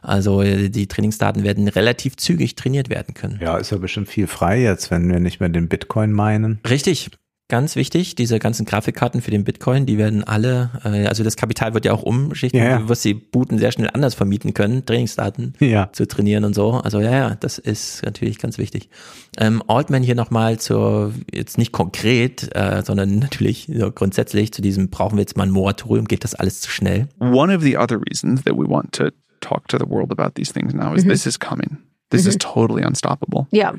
Also 0.03 0.43
äh, 0.43 0.69
die 0.69 0.89
Trainingsdaten 0.89 1.45
werden 1.45 1.69
relativ 1.69 2.17
zügig 2.17 2.57
trainiert 2.57 2.91
werden 2.91 3.15
können. 3.15 3.39
Ja, 3.41 3.59
ist 3.59 3.71
ja 3.71 3.79
bestimmt 3.79 4.09
viel 4.09 4.27
frei 4.27 4.61
jetzt, 4.61 4.91
wenn 4.91 5.09
wir 5.09 5.21
nicht 5.21 5.39
mehr 5.39 5.51
den 5.51 5.69
Bitcoin 5.69 6.11
meinen. 6.11 6.59
Richtig. 6.69 7.11
Ganz 7.49 7.77
wichtig, 7.77 8.17
diese 8.17 8.41
ganzen 8.41 8.67
Grafikkarten 8.67 9.21
für 9.21 9.31
den 9.31 9.45
Bitcoin, 9.45 9.87
die 9.87 9.99
werden 9.99 10.25
alle, 10.25 10.71
äh, 10.85 11.07
also 11.07 11.23
das 11.23 11.37
Kapital 11.37 11.75
wird 11.75 11.85
ja 11.85 11.93
auch 11.93 12.03
umschichten, 12.03 12.59
ja, 12.59 12.71
ja. 12.71 12.79
du 12.79 12.89
wirst 12.89 13.05
die 13.05 13.15
Booten 13.15 13.59
sehr 13.59 13.71
schnell 13.71 13.89
anders 13.93 14.17
vermieten 14.17 14.53
können, 14.53 14.85
Trainingsdaten 14.85 15.55
ja. 15.61 15.89
zu 15.93 16.09
trainieren 16.09 16.43
und 16.43 16.55
so. 16.55 16.73
Also 16.73 17.01
ja, 17.01 17.13
ja, 17.13 17.35
das 17.37 17.59
ist 17.59 18.05
natürlich 18.05 18.41
ganz 18.41 18.59
wichtig. 18.59 18.91
Ähm, 19.39 19.63
Altman 19.69 20.03
hier 20.03 20.17
nochmal 20.17 20.59
zur, 20.59 21.13
jetzt 21.33 21.57
nicht 21.57 21.71
konkret, 21.71 22.51
äh, 22.57 22.83
sondern 22.85 23.21
natürlich 23.21 23.71
so 23.73 23.93
grundsätzlich 23.93 24.53
zu 24.53 24.61
diesem, 24.61 24.91
brauchen 24.91 25.17
wir 25.17 25.23
jetzt 25.23 25.37
mal 25.37 25.45
ein 25.45 25.53
Moratorium, 25.53 26.07
geht 26.07 26.25
das 26.25 26.35
alles 26.35 26.61
zu 26.61 26.71
schnell? 26.71 27.07
One 27.21 27.55
of 27.55 27.63
the 27.63 27.79
other 27.79 28.01
reasons 28.11 28.43
that 28.43 28.55
we 28.55 28.69
want 28.69 28.93
to 28.95 29.11
talk 29.41 29.69
to 29.69 29.79
the 29.79 29.89
world 29.89 30.11
about 30.11 30.33
these 30.35 30.53
things 30.53 30.75
now 30.75 30.95
is 30.95 31.05
mhm. 31.05 31.11
this 31.11 31.27
is 31.27 31.39
coming. 31.39 31.79
This 32.11 32.25
mhm. 32.25 32.31
is 32.31 32.39
totally 32.39 32.85
unstoppable. 32.85 33.47
Yeah. 33.53 33.75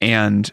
And 0.00 0.52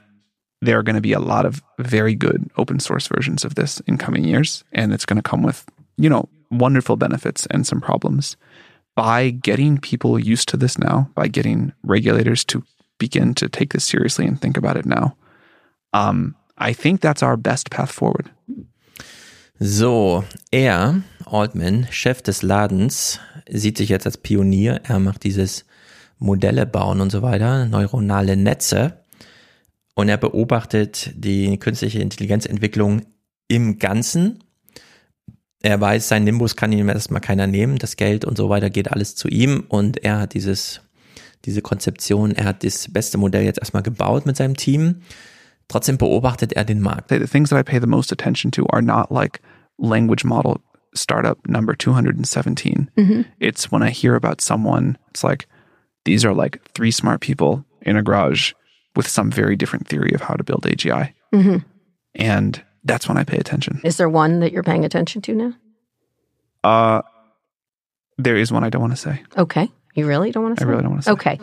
there 0.65 0.77
are 0.79 0.83
going 0.83 0.95
to 0.95 1.01
be 1.01 1.13
a 1.13 1.19
lot 1.19 1.45
of 1.45 1.61
very 1.79 2.15
good 2.15 2.49
open 2.57 2.79
source 2.79 3.07
versions 3.07 3.45
of 3.45 3.55
this 3.55 3.79
in 3.81 3.97
coming 3.97 4.23
years. 4.23 4.63
And 4.71 4.93
it's 4.93 5.05
going 5.05 5.17
to 5.17 5.29
come 5.29 5.43
with, 5.43 5.65
you 5.97 6.09
know, 6.09 6.27
wonderful 6.51 6.97
benefits 6.97 7.45
and 7.47 7.65
some 7.65 7.81
problems. 7.81 8.37
By 8.95 9.31
getting 9.31 9.77
people 9.77 10.17
used 10.17 10.47
to 10.49 10.57
this 10.57 10.77
now, 10.77 11.09
by 11.15 11.27
getting 11.27 11.73
regulators 11.83 12.45
to 12.45 12.63
begin 12.97 13.33
to 13.35 13.49
take 13.49 13.73
this 13.73 13.83
seriously 13.83 14.25
and 14.25 14.39
think 14.39 14.57
about 14.57 14.77
it 14.77 14.85
now, 14.85 15.15
um, 15.93 16.35
I 16.57 16.73
think 16.73 17.01
that's 17.01 17.23
our 17.23 17.35
best 17.37 17.69
path 17.69 17.91
forward. 17.91 18.31
So, 19.59 20.23
er, 20.51 21.01
Altman, 21.25 21.87
Chef 21.89 22.21
des 22.21 22.41
Ladens, 22.41 23.19
sieht 23.49 23.77
sich 23.77 23.89
jetzt 23.89 24.05
als 24.05 24.17
Pionier. 24.17 24.81
Er 24.83 24.99
macht 24.99 25.23
dieses 25.23 25.65
Modelle 26.19 26.65
bauen 26.65 27.01
und 27.01 27.11
so 27.11 27.21
weiter, 27.21 27.65
neuronale 27.65 28.35
Netze. 28.35 28.99
Und 29.95 30.09
er 30.09 30.17
beobachtet 30.17 31.11
die 31.15 31.57
künstliche 31.57 31.99
Intelligenzentwicklung 31.99 33.01
im 33.47 33.79
Ganzen. 33.79 34.43
Er 35.61 35.81
weiß, 35.81 36.07
sein 36.07 36.25
Nimbus 36.25 36.55
kann 36.55 36.71
ihm 36.71 36.89
erstmal 36.89 37.21
keiner 37.21 37.47
nehmen, 37.47 37.77
das 37.77 37.95
Geld 37.95 38.23
und 38.23 38.37
so 38.37 38.49
weiter 38.49 38.69
geht 38.69 38.91
alles 38.91 39.15
zu 39.15 39.27
ihm 39.29 39.63
und 39.67 40.03
er 40.03 40.19
hat 40.19 40.33
dieses, 40.33 40.81
diese 41.45 41.61
Konzeption, 41.61 42.31
er 42.31 42.45
hat 42.45 42.63
das 42.63 42.91
beste 42.91 43.17
Modell 43.17 43.43
jetzt 43.43 43.59
erstmal 43.59 43.83
gebaut 43.83 44.25
mit 44.25 44.37
seinem 44.37 44.55
Team. 44.55 45.01
Trotzdem 45.67 45.97
beobachtet 45.97 46.53
er 46.53 46.65
den 46.65 46.81
Markt. 46.81 47.09
The 47.09 47.19
things 47.25 47.49
that 47.49 47.59
I 47.59 47.63
pay 47.63 47.79
the 47.79 47.87
most 47.87 48.11
attention 48.11 48.51
to 48.51 48.67
are 48.67 48.83
not 48.83 49.09
like 49.09 49.41
language 49.79 50.23
model 50.23 50.59
startup 50.93 51.47
number 51.47 51.75
217. 51.75 52.91
Mm-hmm. 52.95 53.21
It's 53.39 53.71
when 53.71 53.81
I 53.81 53.89
hear 53.89 54.15
about 54.15 54.41
someone, 54.41 54.97
it's 55.09 55.23
like, 55.23 55.47
these 56.03 56.23
are 56.23 56.33
like 56.33 56.61
three 56.73 56.91
smart 56.91 57.21
people 57.21 57.65
in 57.81 57.97
a 57.97 58.03
garage 58.03 58.53
with 58.95 59.07
some 59.07 59.31
very 59.31 59.55
different 59.55 59.87
theory 59.87 60.13
of 60.13 60.21
how 60.21 60.35
to 60.35 60.43
build 60.43 60.63
AGI. 60.63 61.13
Mm-hmm. 61.33 61.57
And 62.15 62.63
that's 62.83 63.07
when 63.07 63.17
I 63.17 63.23
pay 63.23 63.37
attention. 63.37 63.81
Is 63.83 63.97
there 63.97 64.09
one 64.09 64.39
that 64.39 64.51
you're 64.51 64.63
paying 64.63 64.85
attention 64.85 65.21
to 65.23 65.35
now? 65.35 65.53
Uh, 66.63 67.01
there 68.17 68.35
is 68.35 68.51
one 68.51 68.63
I 68.63 68.69
don't 68.69 68.81
want 68.81 68.93
to 68.93 69.01
say. 69.01 69.23
Okay. 69.37 69.69
You 69.95 70.07
really 70.07 70.31
don't 70.31 70.43
want 70.43 70.57
to 70.57 70.61
say? 70.61 70.67
I 70.67 70.69
really 70.69 70.83
don't 70.83 70.91
want 70.91 71.03
to 71.03 71.05
say. 71.05 71.11
Okay. 71.11 71.39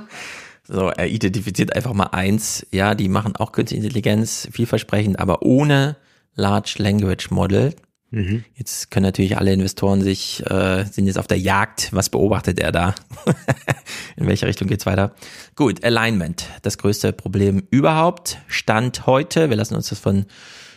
So, 0.64 0.90
er 0.90 1.08
identifiziert 1.08 1.74
einfach 1.74 1.92
mal 1.92 2.10
eins. 2.12 2.66
Ja, 2.70 2.94
die 2.94 3.08
machen 3.08 3.36
auch 3.36 3.52
künstliche 3.52 3.82
Intelligenz, 3.82 4.48
vielversprechend, 4.52 5.18
aber 5.18 5.42
ohne 5.42 5.96
Large 6.36 6.76
Language 6.78 7.30
Model. 7.30 7.74
Mhm. 8.12 8.44
Jetzt 8.54 8.90
können 8.90 9.04
natürlich 9.04 9.38
alle 9.38 9.52
Investoren 9.54 10.02
sich, 10.02 10.44
äh, 10.48 10.84
sind 10.84 11.06
jetzt 11.06 11.18
auf 11.18 11.26
der 11.26 11.38
Jagd. 11.38 11.88
Was 11.92 12.10
beobachtet 12.10 12.60
er 12.60 12.70
da? 12.70 12.94
In 14.16 14.26
welche 14.26 14.46
Richtung 14.46 14.68
geht's 14.68 14.84
weiter? 14.84 15.14
Gut, 15.56 15.82
Alignment. 15.82 16.46
Das 16.60 16.76
größte 16.76 17.14
Problem 17.14 17.62
überhaupt. 17.70 18.38
Stand 18.48 19.06
heute. 19.06 19.48
Wir 19.48 19.56
lassen 19.56 19.74
uns 19.74 19.88
das 19.88 19.98
von 19.98 20.26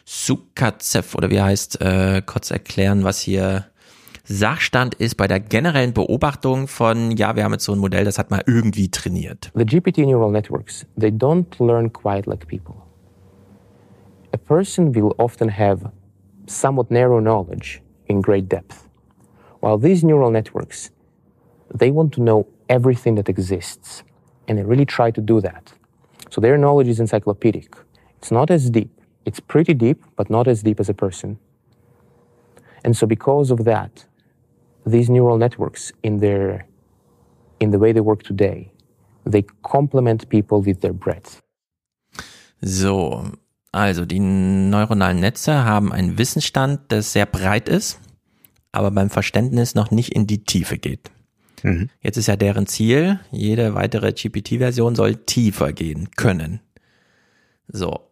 Sukazev 0.05 1.13
oder 1.13 1.29
wie 1.29 1.35
er 1.35 1.45
heißt, 1.45 1.81
äh, 1.81 2.21
kurz 2.25 2.51
erklären, 2.51 3.03
was 3.03 3.19
hier 3.19 3.65
Sachstand 4.23 4.95
ist 4.95 5.15
bei 5.15 5.27
der 5.27 5.41
generellen 5.41 5.93
Beobachtung 5.93 6.67
von, 6.67 7.11
ja, 7.11 7.35
wir 7.35 7.43
haben 7.43 7.51
jetzt 7.51 7.65
so 7.65 7.73
ein 7.73 7.79
Modell, 7.79 8.05
das 8.05 8.17
hat 8.17 8.31
mal 8.31 8.41
irgendwie 8.47 8.89
trainiert. 8.89 9.51
The 9.53 9.65
GPT 9.65 9.99
neural 9.99 10.31
networks, 10.31 10.85
they 10.97 11.09
don't 11.09 11.45
learn 11.59 11.91
quite 11.91 12.29
like 12.29 12.47
people. 12.47 12.75
A 14.31 14.37
person 14.37 14.95
will 14.95 15.13
often 15.17 15.49
have 15.49 15.91
somewhat 16.47 16.91
narrow 16.91 17.19
knowledge 17.19 17.81
in 18.07 18.21
great 18.21 18.47
depth. 18.47 18.87
While 19.59 19.77
these 19.77 20.03
neural 20.03 20.31
networks, 20.31 20.91
they 21.73 21.91
want 21.91 22.13
to 22.13 22.21
know 22.21 22.47
everything 22.69 23.15
that 23.15 23.29
exists, 23.29 24.03
and 24.47 24.57
they 24.57 24.63
really 24.63 24.85
try 24.85 25.11
to 25.11 25.21
do 25.21 25.41
that. 25.41 25.73
So 26.29 26.41
their 26.41 26.57
knowledge 26.57 26.87
is 26.87 26.99
encyclopedic. 26.99 27.75
It's 28.17 28.31
not 28.31 28.51
as 28.51 28.69
deep. 28.69 28.91
It's 29.25 29.39
pretty 29.39 29.73
deep, 29.73 30.03
but 30.15 30.29
not 30.29 30.47
as 30.47 30.61
deep 30.63 30.79
as 30.79 30.89
a 30.89 30.93
person. 30.93 31.39
And 32.83 32.95
so 32.95 33.07
because 33.07 33.49
of 33.51 33.63
that, 33.65 34.05
these 34.85 35.09
neural 35.09 35.37
networks 35.37 35.91
in 36.03 36.19
their 36.19 36.67
in 37.59 37.71
the 37.71 37.79
way 37.79 37.91
they 37.91 38.01
work 38.01 38.21
today, 38.21 38.71
they 39.25 39.43
complement 39.63 40.29
people 40.29 40.61
with 40.61 40.81
their 40.81 40.93
breadth. 40.93 41.41
So, 42.63 43.33
also 43.75 44.05
die 44.05 44.19
neuronalen 44.19 45.19
Netze 45.19 45.65
haben 45.65 45.91
einen 45.91 46.17
Wissensstand, 46.17 46.91
der 46.91 47.01
sehr 47.01 47.25
breit 47.25 47.67
ist, 47.67 47.99
aber 48.71 48.89
beim 48.89 49.09
Verständnis 49.09 49.75
noch 49.75 49.91
nicht 49.91 50.13
in 50.13 50.27
die 50.27 50.45
Tiefe 50.45 50.77
geht. 50.77 51.11
Mhm. 51.61 51.89
Jetzt 52.01 52.15
ist 52.15 52.27
ja 52.27 52.37
deren 52.37 52.67
Ziel, 52.67 53.19
jede 53.31 53.75
weitere 53.75 54.13
GPT-Version 54.13 54.95
soll 54.95 55.15
tiefer 55.15 55.73
gehen 55.73 56.11
können. 56.11 56.61
So. 57.67 58.11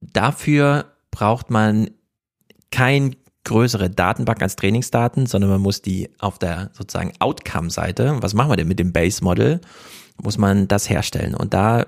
Dafür 0.00 0.92
braucht 1.10 1.48
man 1.48 1.88
kein 2.70 3.16
größere 3.44 3.88
Datenbank 3.88 4.42
als 4.42 4.56
Trainingsdaten, 4.56 5.24
sondern 5.24 5.50
man 5.50 5.62
muss 5.62 5.80
die 5.80 6.10
auf 6.18 6.38
der 6.38 6.70
sozusagen 6.74 7.12
Outcome-Seite, 7.20 8.18
was 8.20 8.34
machen 8.34 8.50
wir 8.50 8.56
denn 8.56 8.68
mit 8.68 8.78
dem 8.78 8.92
Base-Model, 8.92 9.62
muss 10.22 10.36
man 10.36 10.68
das 10.68 10.90
herstellen. 10.90 11.34
Und 11.34 11.54
da 11.54 11.86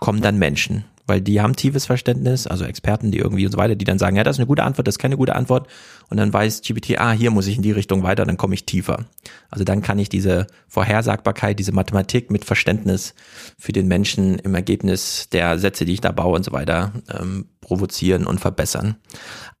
kommen 0.00 0.20
dann 0.20 0.38
Menschen, 0.38 0.84
weil 1.10 1.20
die 1.20 1.40
haben 1.40 1.56
tiefes 1.56 1.86
Verständnis, 1.86 2.46
also 2.46 2.64
Experten, 2.64 3.10
die 3.10 3.18
irgendwie 3.18 3.44
und 3.44 3.50
so 3.50 3.58
weiter, 3.58 3.74
die 3.74 3.84
dann 3.84 3.98
sagen, 3.98 4.14
ja, 4.14 4.22
das 4.22 4.36
ist 4.36 4.38
eine 4.38 4.46
gute 4.46 4.62
Antwort, 4.62 4.86
das 4.86 4.94
ist 4.94 5.00
keine 5.00 5.16
gute 5.16 5.34
Antwort. 5.34 5.66
Und 6.08 6.18
dann 6.18 6.32
weiß 6.32 6.62
GPT, 6.62 7.00
ah, 7.00 7.10
hier 7.10 7.32
muss 7.32 7.48
ich 7.48 7.56
in 7.56 7.62
die 7.62 7.72
Richtung 7.72 8.04
weiter, 8.04 8.24
dann 8.24 8.36
komme 8.36 8.54
ich 8.54 8.64
tiefer. 8.64 9.06
Also 9.50 9.64
dann 9.64 9.82
kann 9.82 9.98
ich 9.98 10.08
diese 10.08 10.46
Vorhersagbarkeit, 10.68 11.58
diese 11.58 11.72
Mathematik 11.72 12.30
mit 12.30 12.44
Verständnis 12.44 13.16
für 13.58 13.72
den 13.72 13.88
Menschen 13.88 14.38
im 14.38 14.54
Ergebnis 14.54 15.28
der 15.30 15.58
Sätze, 15.58 15.84
die 15.84 15.94
ich 15.94 16.00
da 16.00 16.12
baue 16.12 16.36
und 16.36 16.44
so 16.44 16.52
weiter, 16.52 16.92
ähm, 17.12 17.46
provozieren 17.60 18.24
und 18.24 18.38
verbessern. 18.38 18.94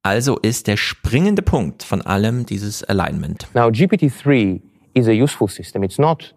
Also 0.04 0.38
ist 0.38 0.68
der 0.68 0.76
springende 0.76 1.42
Punkt 1.42 1.82
von 1.82 2.00
allem 2.00 2.46
dieses 2.46 2.84
Alignment. 2.84 3.48
Now 3.54 3.70
GPT-3 3.70 4.60
is 4.94 5.08
a 5.08 5.12
useful 5.12 5.48
system. 5.48 5.82
It's 5.82 5.98
not 5.98 6.32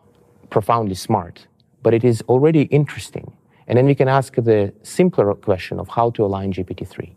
profoundly 0.49 0.95
smart, 0.95 1.47
but 1.83 1.93
it 1.93 2.03
is 2.03 2.27
already 2.27 2.63
interesting. 2.63 3.31
And 3.67 3.77
then 3.77 3.85
we 3.85 3.95
can 3.95 4.07
ask 4.07 4.35
the 4.35 4.73
simpler 4.83 5.33
question 5.35 5.79
of 5.79 5.87
how 5.89 6.09
to 6.11 6.25
align 6.25 6.53
GPT-3. 6.53 7.15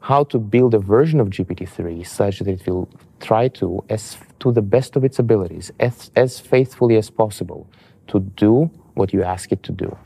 How 0.00 0.24
to 0.24 0.38
build 0.38 0.74
a 0.74 0.78
version 0.78 1.20
of 1.20 1.28
GPT-3 1.28 2.06
such 2.06 2.38
that 2.40 2.48
it 2.48 2.66
will 2.66 2.88
try 3.20 3.48
to, 3.48 3.84
as 3.88 4.18
to 4.40 4.52
the 4.52 4.62
best 4.62 4.94
of 4.96 5.04
its 5.04 5.18
abilities, 5.18 5.72
as, 5.80 6.10
as 6.14 6.38
faithfully 6.38 6.96
as 6.96 7.10
possible, 7.10 7.68
to 8.08 8.20
do 8.20 8.70
what 8.94 9.12
you 9.12 9.22
ask 9.22 9.52
it 9.52 9.62
to 9.64 9.72
do. 9.72 9.96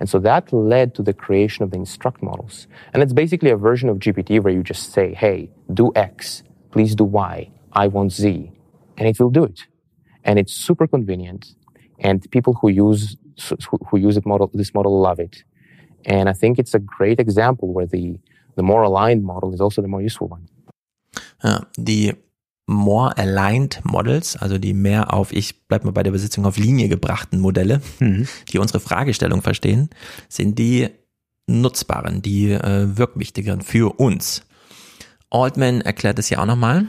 And 0.00 0.08
so 0.08 0.18
that 0.20 0.52
led 0.52 0.94
to 0.96 1.02
the 1.02 1.12
creation 1.12 1.64
of 1.64 1.70
the 1.70 1.76
instruct 1.76 2.22
models. 2.22 2.66
And 2.92 3.02
it's 3.02 3.12
basically 3.12 3.50
a 3.50 3.56
version 3.56 3.88
of 3.88 3.98
GPT 3.98 4.40
where 4.42 4.52
you 4.52 4.62
just 4.62 4.92
say, 4.92 5.14
hey, 5.14 5.50
do 5.72 5.92
X, 5.94 6.42
please 6.70 6.94
do 6.94 7.04
Y, 7.04 7.50
I 7.72 7.86
want 7.88 8.12
Z, 8.12 8.52
and 8.96 9.08
it 9.08 9.18
will 9.18 9.30
do 9.30 9.44
it. 9.44 9.66
And 10.24 10.38
it's 10.38 10.52
super 10.52 10.86
convenient. 10.86 11.54
And 11.98 12.30
people 12.30 12.54
who 12.54 12.68
use 12.68 13.16
who 13.90 13.98
use 13.98 14.18
it 14.18 14.26
model, 14.26 14.50
this 14.54 14.74
model 14.74 15.00
love 15.00 15.18
it. 15.22 15.44
And 16.06 16.28
I 16.28 16.32
think 16.32 16.58
it's 16.58 16.74
a 16.74 16.78
great 16.78 17.20
example 17.20 17.72
where 17.72 17.86
the, 17.86 18.18
the 18.56 18.62
more 18.62 18.82
aligned 18.82 19.24
model 19.24 19.52
is 19.52 19.60
also 19.60 19.82
the 19.82 19.88
more 19.88 20.02
useful 20.02 20.28
one. 20.28 20.46
Ja, 21.42 21.66
die 21.76 22.14
more 22.68 23.16
aligned 23.16 23.80
Models, 23.82 24.36
also 24.36 24.58
die 24.58 24.74
mehr 24.74 25.12
auf, 25.12 25.32
ich 25.32 25.66
bleib 25.68 25.84
mal 25.84 25.92
bei 25.92 26.02
der 26.02 26.10
Besitzung 26.10 26.44
auf 26.44 26.58
Linie 26.58 26.88
gebrachten 26.88 27.40
Modelle, 27.40 27.80
mhm. 27.98 28.28
die 28.52 28.58
unsere 28.58 28.78
Fragestellung 28.78 29.42
verstehen, 29.42 29.88
sind 30.28 30.58
die 30.58 30.88
nutzbaren, 31.46 32.20
die 32.20 32.52
äh, 32.52 32.96
wirkwichtigeren 32.96 33.62
für 33.62 33.98
uns. 33.98 34.42
Altman 35.30 35.80
erklärt 35.80 36.18
es 36.18 36.28
ja 36.30 36.40
auch 36.40 36.46
nochmal. 36.46 36.86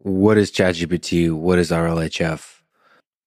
What 0.00 0.36
is 0.36 0.52
ChatGPT? 0.52 1.30
What 1.30 1.58
is 1.58 1.72
RLHF? 1.72 2.53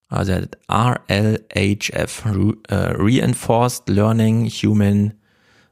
Also 0.10 0.46
RLHF, 0.70 2.26
uh, 2.70 2.94
Reinforced 2.98 3.90
Learning 3.90 4.46
Human 4.46 5.14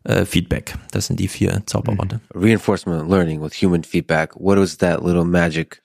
uh, 0.08 0.26
Feedback. 0.26 0.74
Das 0.92 1.08
sind 1.08 1.20
die 1.20 1.28
vier 1.28 1.64
Zauberworte. 1.66 2.20
Mhm. 2.34 2.44
Reinforcement 2.44 3.10
Learning 3.10 3.42
with 3.42 3.54
Human 3.54 3.84
Feedback. 3.84 4.36
What 4.36 4.58
was 4.58 4.78
that 4.78 5.04
little 5.04 5.26
magic 5.26 5.82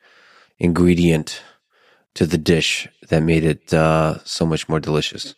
ingredient 0.59 1.43
to 2.15 2.27
the 2.27 2.39
dish 2.39 2.89
that 3.09 3.23
made 3.23 3.45
it 3.45 3.73
uh, 3.73 4.19
so 4.25 4.45
much 4.45 4.69
more 4.69 4.81
delicious? 4.81 5.35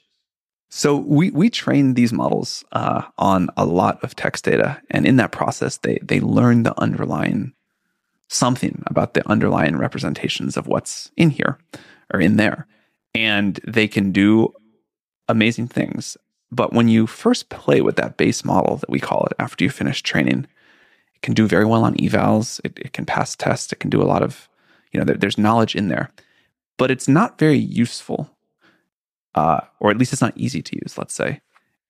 So 0.70 0.97
we 0.97 1.31
we 1.31 1.50
train 1.50 1.94
these 1.94 2.15
models 2.15 2.65
uh, 2.73 3.02
on 3.18 3.50
a 3.58 3.66
lot 3.66 4.02
of 4.02 4.16
text 4.16 4.44
data, 4.47 4.81
and 4.91 5.07
in 5.07 5.16
that 5.16 5.31
process, 5.31 5.76
they 5.76 5.99
they 6.02 6.18
learn 6.18 6.62
the 6.62 6.73
underlying 6.81 7.52
something 8.28 8.82
about 8.86 9.12
the 9.12 9.23
underlying 9.28 9.76
representations 9.76 10.57
of 10.57 10.66
what's 10.66 11.10
in 11.15 11.28
here 11.28 11.58
or 12.15 12.20
in 12.23 12.36
there, 12.36 12.66
and 13.15 13.60
they 13.66 13.89
can 13.89 14.12
do 14.12 14.52
amazing 15.28 15.68
things. 15.68 16.16
But 16.50 16.73
when 16.73 16.89
you 16.89 17.07
first 17.07 17.49
play 17.49 17.81
with 17.81 17.97
that 17.97 18.16
base 18.16 18.44
model 18.44 18.76
that 18.76 18.91
we 18.91 19.00
call 19.00 19.26
it 19.26 19.32
after 19.39 19.65
you 19.65 19.70
finish 19.70 20.02
training, 20.02 20.47
it 21.15 21.23
can 21.23 21.34
do 21.34 21.47
very 21.47 21.65
well 21.65 21.84
on 21.84 21.94
evals. 21.94 22.60
It, 22.65 22.78
it 22.78 22.92
can 22.92 23.07
pass 23.07 23.34
tests. 23.34 23.73
It 23.73 23.81
can 23.81 23.91
do 23.91 24.02
a 24.02 24.05
lot 24.05 24.23
of 24.23 24.49
you 24.92 25.00
know, 25.00 25.05
there, 25.05 25.16
there's 25.16 25.39
knowledge 25.39 25.74
in 25.74 25.89
there, 25.89 26.12
but 26.76 26.91
it's 26.91 27.08
not 27.08 27.39
very 27.39 27.58
useful, 27.58 28.31
uh, 29.34 29.60
or 29.81 29.91
at 29.91 29.99
least 29.99 30.12
it's 30.12 30.23
not 30.23 30.36
easy 30.36 30.62
to 30.62 30.76
use, 30.82 30.97
let's 30.97 31.15
say. 31.15 31.41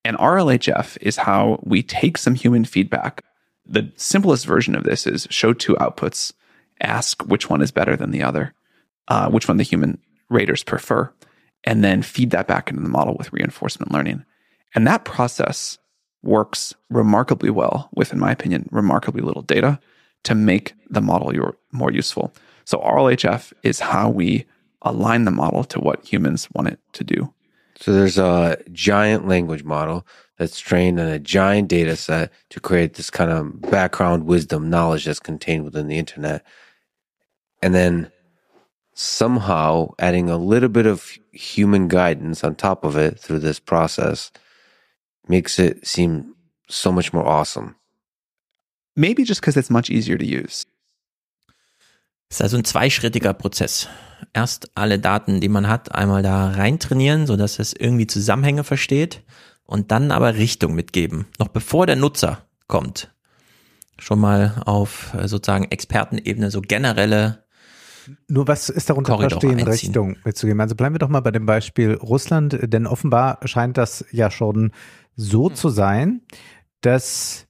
And 0.05 0.17
RLHF 0.17 0.99
is 1.01 1.19
how 1.19 1.61
we 1.63 1.83
take 1.83 2.17
some 2.17 2.35
human 2.35 2.65
feedback. 2.65 3.25
The 3.67 3.93
simplest 3.97 4.47
version 4.47 4.75
of 4.75 4.85
this 4.85 5.07
is 5.07 5.27
show 5.31 5.53
two 5.53 5.75
outputs, 5.75 6.33
ask 6.81 7.23
which 7.25 7.51
one 7.51 7.63
is 7.63 7.71
better 7.71 7.97
than 7.97 8.11
the 8.11 8.23
other, 8.23 8.55
uh, 9.09 9.31
which 9.31 9.47
one 9.49 9.57
the 9.57 9.63
human 9.65 9.99
raters 10.33 10.65
prefer, 10.65 11.13
and 11.65 11.85
then 11.85 12.03
feed 12.03 12.31
that 12.31 12.49
back 12.49 12.71
into 12.71 12.83
the 12.83 12.89
model 12.89 13.15
with 13.17 13.33
reinforcement 13.33 13.93
learning. 13.93 14.25
And 14.75 14.87
that 14.87 15.05
process 15.05 15.79
works 16.23 16.75
remarkably 16.91 17.51
well 17.51 17.89
with, 17.95 18.13
in 18.13 18.19
my 18.19 18.33
opinion, 18.33 18.69
remarkably 18.73 19.23
little 19.23 19.43
data 19.43 19.79
to 20.25 20.35
make 20.35 20.75
the 20.89 21.01
model 21.01 21.33
more 21.73 21.93
useful. 21.93 22.33
So 22.65 22.79
RLHF 22.79 23.53
is 23.63 23.81
how 23.81 24.09
we 24.09 24.47
align 24.83 25.25
the 25.25 25.31
model 25.31 25.65
to 25.65 25.81
what 25.81 26.05
humans 26.05 26.49
want 26.53 26.69
it 26.69 26.79
to 26.93 27.05
do. 27.05 27.33
So 27.77 27.93
there's 27.93 28.19
a 28.19 28.59
giant 28.71 29.27
language 29.27 29.65
model 29.65 30.07
that's 30.39 30.61
trained 30.61 31.01
on 31.01 31.09
a 31.09 31.19
giant 31.19 31.69
data 31.69 31.97
set 31.97 32.33
to 32.51 32.61
create 32.61 32.95
this 32.95 33.11
kind 33.11 33.31
of 33.31 33.61
background 33.71 34.25
wisdom 34.25 34.71
knowledge 34.71 35.05
that's 35.05 35.21
contained 35.21 35.65
within 35.65 35.89
the 35.89 35.99
internet. 35.99 36.45
And 37.61 37.75
then 37.75 38.11
somehow 38.95 39.95
adding 39.99 40.31
a 40.31 40.37
little 40.37 40.69
bit 40.69 40.87
of 40.87 41.19
human 41.33 41.89
guidance 41.89 42.45
on 42.45 42.57
top 42.57 42.85
of 42.85 42.97
it 42.97 43.19
through 43.19 43.41
this 43.41 43.61
process 43.61 44.31
makes 45.29 45.59
it 45.59 45.87
seem 45.87 46.35
so 46.69 46.93
much 46.93 47.13
more 47.13 47.27
awesome. 47.27 47.75
Maybe 48.95 49.25
just 49.25 49.41
because 49.41 49.57
it's 49.57 49.71
much 49.71 49.91
easier 49.91 50.19
to 50.19 50.25
use. 50.25 50.67
ist 52.31 52.43
also 52.43 52.57
ein 52.57 52.65
zweischrittiger 52.65 53.35
Prozess. 53.35 53.89
Erst 54.33 54.71
alle 54.75 54.99
Daten, 54.99 55.41
die 55.41 55.49
man 55.49 55.69
hat, 55.69 55.95
einmal 55.95 56.23
da 56.23 56.51
rein 56.53 56.79
trainieren, 56.79 57.27
sodass 57.27 57.59
es 57.59 57.75
irgendwie 57.75 58.07
Zusammenhänge 58.07 58.65
versteht 58.65 59.23
und 59.65 59.91
dann 59.91 60.11
aber 60.11 60.37
Richtung 60.37 60.75
mitgeben, 60.75 61.27
noch 61.39 61.49
bevor 61.49 61.87
der 61.87 61.97
Nutzer 61.97 62.47
kommt. 62.69 63.13
schon 63.99 64.19
mal 64.19 64.63
auf 64.65 65.15
äh, 65.15 65.29
sozusagen 65.29 65.71
Expertenebene 65.71 66.51
so 66.51 66.61
generelle 66.61 67.42
nur 68.29 68.49
was 68.49 68.69
ist 68.69 68.91
darunter 68.91 69.13
Korridor 69.13 69.31
verstehen, 69.31 69.51
einziehen. 69.51 69.69
Richtung 69.69 70.17
mitzugeben? 70.25 70.61
Also 70.61 70.75
bleiben 70.75 70.95
wir 70.95 70.99
doch 70.99 71.09
mal 71.09 71.21
bei 71.21 71.31
dem 71.31 71.47
Beispiel 71.47 71.95
Russland, 71.95 72.59
denn 72.63 72.87
offenbar 72.87 73.39
scheint 73.45 73.77
das 73.77 74.05
ja 74.11 74.31
schon 74.31 74.73
so 75.17 75.49
hm. 75.49 75.55
zu 75.55 75.69
sein, 75.69 76.23
dass 76.81 77.47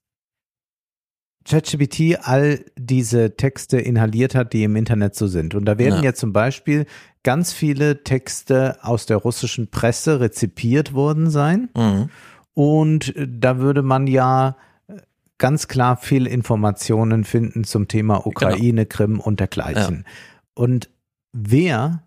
ChatGPT 1.45 2.19
all 2.23 2.65
diese 2.77 3.37
Texte 3.37 3.79
inhaliert 3.79 4.35
hat, 4.35 4.53
die 4.53 4.63
im 4.63 4.77
Internet 4.77 5.15
so 5.15 5.27
sind. 5.27 5.55
Und 5.55 5.65
da 5.65 5.79
werden 5.79 5.97
ja, 5.97 6.11
ja 6.11 6.15
zum 6.15 6.33
Beispiel 6.33 6.87
ganz 7.23 7.53
viele 7.53 8.05
Texte 8.05 8.79
aus 8.83 9.07
der 9.07 9.17
russischen 9.17 9.71
Presse 9.71 10.21
rezipiert 10.21 10.93
worden 10.95 11.31
sein. 11.31 11.69
Mhm. 11.77 12.11
Und 12.55 13.15
da 13.17 13.59
würde 13.59 13.83
man 13.83 14.07
ja 14.07 14.57
ganz 15.39 15.67
klar 15.67 15.97
viel 15.97 16.27
Informationen 16.27 17.25
finden 17.25 17.65
zum 17.65 17.89
Thema 17.89 18.27
Ukraine, 18.27 18.87
genau. 18.87 18.97
Krim 18.97 19.21
und 19.21 19.41
dergleichen. 19.41 20.05
Ja. 20.07 20.13
Und 20.55 20.91
wer 21.33 22.03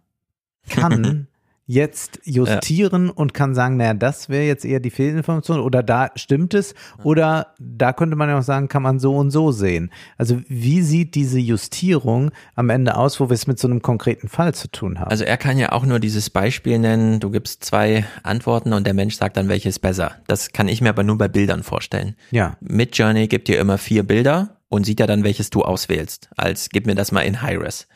kann 0.69 1.27
jetzt 1.67 2.19
justieren 2.25 3.07
ja. 3.07 3.13
und 3.13 3.33
kann 3.33 3.55
sagen, 3.55 3.77
naja, 3.77 3.95
das 3.95 4.29
wäre 4.29 4.45
jetzt 4.45 4.65
eher 4.65 4.79
die 4.79 4.91
Fehlinformation 4.91 5.59
oder 5.59 5.81
da 5.81 6.11
stimmt 6.15 6.53
es 6.53 6.75
oder 7.03 7.53
da 7.59 7.91
könnte 7.91 8.15
man 8.15 8.29
ja 8.29 8.37
auch 8.37 8.43
sagen, 8.43 8.67
kann 8.67 8.83
man 8.83 8.99
so 8.99 9.15
und 9.15 9.31
so 9.31 9.51
sehen. 9.51 9.91
Also 10.17 10.41
wie 10.47 10.81
sieht 10.81 11.15
diese 11.15 11.39
Justierung 11.39 12.31
am 12.53 12.69
Ende 12.69 12.95
aus, 12.95 13.19
wo 13.19 13.29
wir 13.29 13.33
es 13.33 13.47
mit 13.47 13.57
so 13.57 13.67
einem 13.67 13.81
konkreten 13.81 14.29
Fall 14.29 14.53
zu 14.53 14.69
tun 14.69 14.99
haben? 14.99 15.09
Also 15.09 15.23
er 15.23 15.37
kann 15.37 15.57
ja 15.57 15.71
auch 15.71 15.85
nur 15.85 15.99
dieses 15.99 16.29
Beispiel 16.29 16.77
nennen, 16.77 17.19
du 17.19 17.31
gibst 17.31 17.63
zwei 17.63 18.05
Antworten 18.21 18.71
und 18.73 18.85
der 18.85 18.93
Mensch 18.93 19.15
sagt 19.15 19.35
dann, 19.37 19.49
welches 19.49 19.79
besser. 19.79 20.11
Das 20.27 20.51
kann 20.51 20.67
ich 20.67 20.81
mir 20.81 20.89
aber 20.89 21.03
nur 21.03 21.17
bei 21.17 21.27
Bildern 21.27 21.63
vorstellen. 21.63 22.15
Ja. 22.29 22.57
Mit 22.61 22.95
Journey 22.95 23.27
gibt 23.27 23.47
dir 23.47 23.59
immer 23.59 23.79
vier 23.79 24.03
Bilder 24.03 24.57
und 24.69 24.85
sieht 24.85 24.99
ja 24.99 25.07
dann, 25.07 25.23
welches 25.23 25.49
du 25.49 25.63
auswählst. 25.63 26.29
Als 26.37 26.69
gib 26.69 26.85
mir 26.85 26.95
das 26.95 27.11
mal 27.11 27.21
in 27.21 27.41
High-Res. 27.41 27.87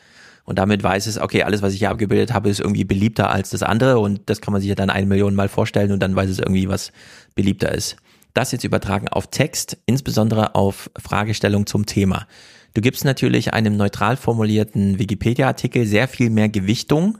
Und 0.50 0.58
damit 0.58 0.82
weiß 0.82 1.06
es, 1.06 1.16
okay, 1.16 1.44
alles, 1.44 1.62
was 1.62 1.74
ich 1.74 1.78
hier 1.78 1.90
abgebildet 1.90 2.34
habe, 2.34 2.48
ist 2.48 2.58
irgendwie 2.58 2.82
beliebter 2.82 3.30
als 3.30 3.50
das 3.50 3.62
andere 3.62 4.00
und 4.00 4.22
das 4.26 4.40
kann 4.40 4.50
man 4.50 4.60
sich 4.60 4.68
ja 4.68 4.74
dann 4.74 4.90
eine 4.90 5.06
Million 5.06 5.36
Mal 5.36 5.48
vorstellen 5.48 5.92
und 5.92 6.00
dann 6.00 6.16
weiß 6.16 6.28
es 6.28 6.40
irgendwie, 6.40 6.68
was 6.68 6.90
beliebter 7.36 7.72
ist. 7.72 7.94
Das 8.34 8.50
jetzt 8.50 8.64
übertragen 8.64 9.06
auf 9.08 9.28
Text, 9.28 9.78
insbesondere 9.86 10.56
auf 10.56 10.90
Fragestellung 10.98 11.66
zum 11.66 11.86
Thema. 11.86 12.26
Du 12.74 12.80
gibst 12.80 13.04
natürlich 13.04 13.54
einem 13.54 13.76
neutral 13.76 14.16
formulierten 14.16 14.98
Wikipedia-Artikel 14.98 15.86
sehr 15.86 16.08
viel 16.08 16.30
mehr 16.30 16.48
Gewichtung 16.48 17.18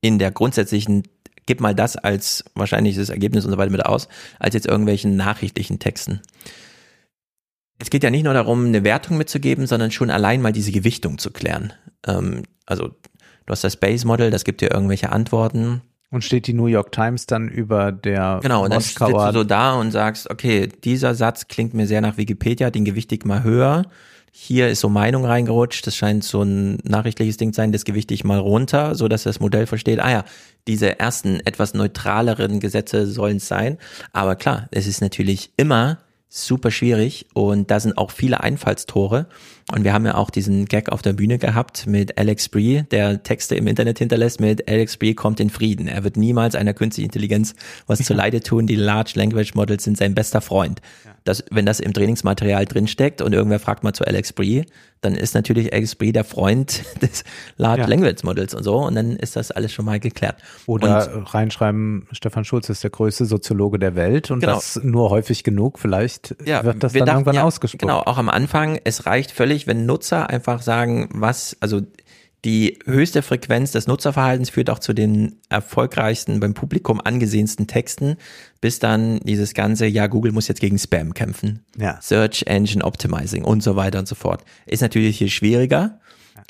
in 0.00 0.20
der 0.20 0.30
grundsätzlichen 0.30 1.02
gib 1.46 1.60
mal 1.60 1.74
das 1.74 1.96
als 1.96 2.44
wahrscheinliches 2.54 3.08
Ergebnis 3.08 3.44
und 3.44 3.50
so 3.50 3.58
weiter 3.58 3.72
mit 3.72 3.84
aus, 3.84 4.06
als 4.38 4.54
jetzt 4.54 4.68
irgendwelchen 4.68 5.16
nachrichtlichen 5.16 5.80
Texten. 5.80 6.20
Es 7.80 7.90
geht 7.90 8.04
ja 8.04 8.10
nicht 8.10 8.22
nur 8.22 8.34
darum, 8.34 8.66
eine 8.66 8.84
Wertung 8.84 9.16
mitzugeben, 9.16 9.66
sondern 9.66 9.90
schon 9.90 10.10
allein 10.10 10.42
mal 10.42 10.52
diese 10.52 10.70
Gewichtung 10.70 11.18
zu 11.18 11.32
klären. 11.32 11.72
Ähm, 12.06 12.44
also 12.70 12.88
du 12.88 13.50
hast 13.50 13.64
das 13.64 13.76
Base 13.76 14.06
Model, 14.06 14.30
das 14.30 14.44
gibt 14.44 14.60
dir 14.60 14.70
irgendwelche 14.70 15.10
Antworten. 15.10 15.82
Und 16.12 16.24
steht 16.24 16.48
die 16.48 16.54
New 16.54 16.66
York 16.66 16.90
Times 16.90 17.26
dann 17.26 17.48
über 17.48 17.92
der 17.92 18.40
Genau, 18.42 18.64
und 18.64 18.72
dann 18.72 18.80
sitzt 18.80 19.00
du 19.00 19.32
so 19.32 19.44
da 19.44 19.74
und 19.74 19.92
sagst, 19.92 20.28
okay, 20.28 20.68
dieser 20.82 21.14
Satz 21.14 21.46
klingt 21.46 21.72
mir 21.72 21.86
sehr 21.86 22.00
nach 22.00 22.16
Wikipedia, 22.16 22.70
den 22.70 22.84
gewichte 22.84 23.14
ich 23.14 23.24
mal 23.24 23.44
höher. 23.44 23.86
Hier 24.32 24.68
ist 24.68 24.80
so 24.80 24.88
Meinung 24.88 25.24
reingerutscht, 25.24 25.86
das 25.86 25.96
scheint 25.96 26.24
so 26.24 26.42
ein 26.42 26.78
nachrichtliches 26.84 27.36
Ding 27.36 27.52
zu 27.52 27.58
sein, 27.58 27.72
das 27.72 27.84
gewichte 27.84 28.14
ich 28.14 28.24
mal 28.24 28.38
runter, 28.38 28.94
so 28.94 29.08
dass 29.08 29.24
das 29.24 29.40
Modell 29.40 29.66
versteht, 29.66 30.00
ah 30.00 30.10
ja, 30.10 30.24
diese 30.66 30.98
ersten 30.98 31.40
etwas 31.40 31.74
neutraleren 31.74 32.60
Gesetze 32.60 33.06
sollen 33.06 33.38
es 33.38 33.48
sein. 33.48 33.78
Aber 34.12 34.36
klar, 34.36 34.68
es 34.70 34.86
ist 34.86 35.00
natürlich 35.00 35.52
immer 35.56 35.98
super 36.28 36.70
schwierig 36.70 37.26
und 37.34 37.70
da 37.70 37.80
sind 37.80 37.98
auch 37.98 38.12
viele 38.12 38.40
Einfallstore. 38.40 39.26
Und 39.72 39.84
wir 39.84 39.92
haben 39.92 40.04
ja 40.04 40.14
auch 40.16 40.30
diesen 40.30 40.66
Gag 40.66 40.90
auf 40.90 41.02
der 41.02 41.12
Bühne 41.12 41.38
gehabt 41.38 41.86
mit 41.86 42.18
Alex 42.18 42.48
Bree, 42.48 42.82
der 42.90 43.22
Texte 43.22 43.54
im 43.54 43.66
Internet 43.66 43.98
hinterlässt 43.98 44.40
mit 44.40 44.68
Alex 44.68 44.96
Bree 44.96 45.14
kommt 45.14 45.40
in 45.40 45.50
Frieden. 45.50 45.86
Er 45.86 46.04
wird 46.04 46.16
niemals 46.16 46.54
einer 46.54 46.74
künstlichen 46.74 47.06
Intelligenz 47.06 47.54
was 47.86 47.98
zu 48.04 48.14
Leide 48.14 48.40
tun. 48.40 48.66
Die 48.66 48.76
Large 48.76 49.12
Language 49.14 49.54
Models 49.54 49.84
sind 49.84 49.96
sein 49.96 50.14
bester 50.14 50.40
Freund. 50.40 50.80
Das, 51.24 51.44
wenn 51.50 51.66
das 51.66 51.80
im 51.80 51.92
Trainingsmaterial 51.92 52.64
drinsteckt 52.64 53.20
und 53.20 53.34
irgendwer 53.34 53.60
fragt 53.60 53.84
mal 53.84 53.92
zu 53.92 54.06
Alex 54.06 54.32
Bree, 54.32 54.64
dann 55.00 55.14
ist 55.14 55.34
natürlich 55.34 55.72
Alex 55.72 55.94
Bree 55.94 56.12
der 56.12 56.24
Freund 56.24 56.82
des 57.02 57.24
Large 57.56 57.82
ja. 57.82 57.88
Language 57.88 58.22
Models 58.24 58.54
und 58.54 58.62
so 58.62 58.76
und 58.76 58.94
dann 58.94 59.16
ist 59.16 59.36
das 59.36 59.50
alles 59.50 59.72
schon 59.72 59.84
mal 59.84 60.00
geklärt. 60.00 60.36
Oder 60.66 61.14
und, 61.14 61.34
reinschreiben, 61.34 62.06
Stefan 62.12 62.44
Schulz 62.44 62.68
ist 62.68 62.82
der 62.84 62.90
größte 62.90 63.24
Soziologe 63.24 63.78
der 63.78 63.94
Welt 63.94 64.30
und 64.30 64.40
genau. 64.40 64.54
das 64.54 64.80
nur 64.82 65.10
häufig 65.10 65.44
genug, 65.44 65.78
vielleicht 65.78 66.36
ja, 66.44 66.64
wird 66.64 66.82
das 66.82 66.92
dann 66.92 67.00
dachten, 67.00 67.18
irgendwann 67.18 67.34
ja, 67.34 67.44
ausgesprochen. 67.44 67.88
Genau, 67.88 68.00
auch 68.00 68.18
am 68.18 68.28
Anfang, 68.28 68.78
es 68.84 69.06
reicht 69.06 69.30
völlig, 69.30 69.49
wenn 69.66 69.86
Nutzer 69.86 70.30
einfach 70.30 70.62
sagen, 70.62 71.08
was, 71.12 71.56
also 71.60 71.82
die 72.44 72.78
höchste 72.86 73.20
Frequenz 73.20 73.72
des 73.72 73.86
Nutzerverhaltens 73.86 74.48
führt 74.48 74.70
auch 74.70 74.78
zu 74.78 74.94
den 74.94 75.36
erfolgreichsten, 75.50 76.40
beim 76.40 76.54
Publikum 76.54 77.00
angesehensten 77.02 77.66
Texten, 77.66 78.16
bis 78.62 78.78
dann 78.78 79.20
dieses 79.20 79.52
ganze, 79.52 79.86
ja, 79.86 80.06
Google 80.06 80.32
muss 80.32 80.48
jetzt 80.48 80.60
gegen 80.60 80.78
Spam 80.78 81.12
kämpfen. 81.12 81.64
Ja. 81.76 81.98
Search 82.00 82.44
Engine 82.46 82.82
Optimizing 82.82 83.44
und 83.44 83.62
so 83.62 83.76
weiter 83.76 83.98
und 83.98 84.08
so 84.08 84.14
fort. 84.14 84.42
Ist 84.64 84.80
natürlich 84.80 85.18
hier 85.18 85.28
schwieriger, 85.28 86.00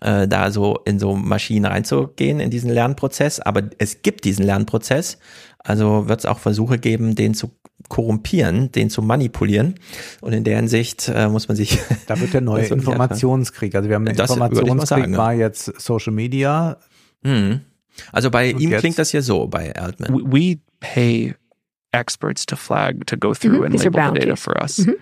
äh, 0.00 0.28
da 0.28 0.52
so 0.52 0.78
in 0.84 1.00
so 1.00 1.16
Maschinen 1.16 1.64
reinzugehen 1.64 2.38
in 2.38 2.50
diesen 2.50 2.70
Lernprozess, 2.70 3.40
aber 3.40 3.64
es 3.78 4.02
gibt 4.02 4.24
diesen 4.24 4.44
Lernprozess. 4.44 5.18
Also 5.64 6.08
wird 6.08 6.20
es 6.20 6.26
auch 6.26 6.38
Versuche 6.38 6.78
geben, 6.78 7.14
den 7.14 7.34
zu 7.34 7.50
korrumpieren, 7.88 8.72
den 8.72 8.90
zu 8.90 9.02
manipulieren. 9.02 9.74
Und 10.20 10.32
in 10.32 10.44
der 10.44 10.56
Hinsicht 10.56 11.08
äh, 11.08 11.28
muss 11.28 11.48
man 11.48 11.56
sich. 11.56 11.78
Da 12.06 12.18
wird 12.20 12.32
der 12.32 12.40
neue 12.40 12.64
Informationskrieg. 12.66 13.74
Also 13.74 13.88
wir 13.88 13.96
haben 13.96 14.06
einen 14.06 14.16
das 14.16 14.30
Informationskrieg, 14.30 15.04
sagen, 15.04 15.16
war 15.16 15.32
jetzt 15.34 15.80
Social 15.80 16.12
Media. 16.12 16.78
Mhm. 17.22 17.60
Also 18.12 18.30
bei 18.30 18.50
ihm 18.50 18.70
klingt 18.78 18.98
das 18.98 19.12
ja 19.12 19.20
so, 19.20 19.46
bei 19.46 19.74
Altman. 19.74 20.32
We 20.32 20.58
pay 20.80 21.34
experts 21.92 22.46
to 22.46 22.56
flag, 22.56 23.06
to 23.06 23.16
go 23.16 23.34
through 23.34 23.58
mm 23.58 23.62
-hmm. 23.62 23.66
and 23.66 23.84
label 23.84 24.14
the 24.14 24.20
data 24.20 24.36
for 24.36 24.62
us. 24.62 24.78
Mm 24.78 24.84
-hmm. 24.84 24.96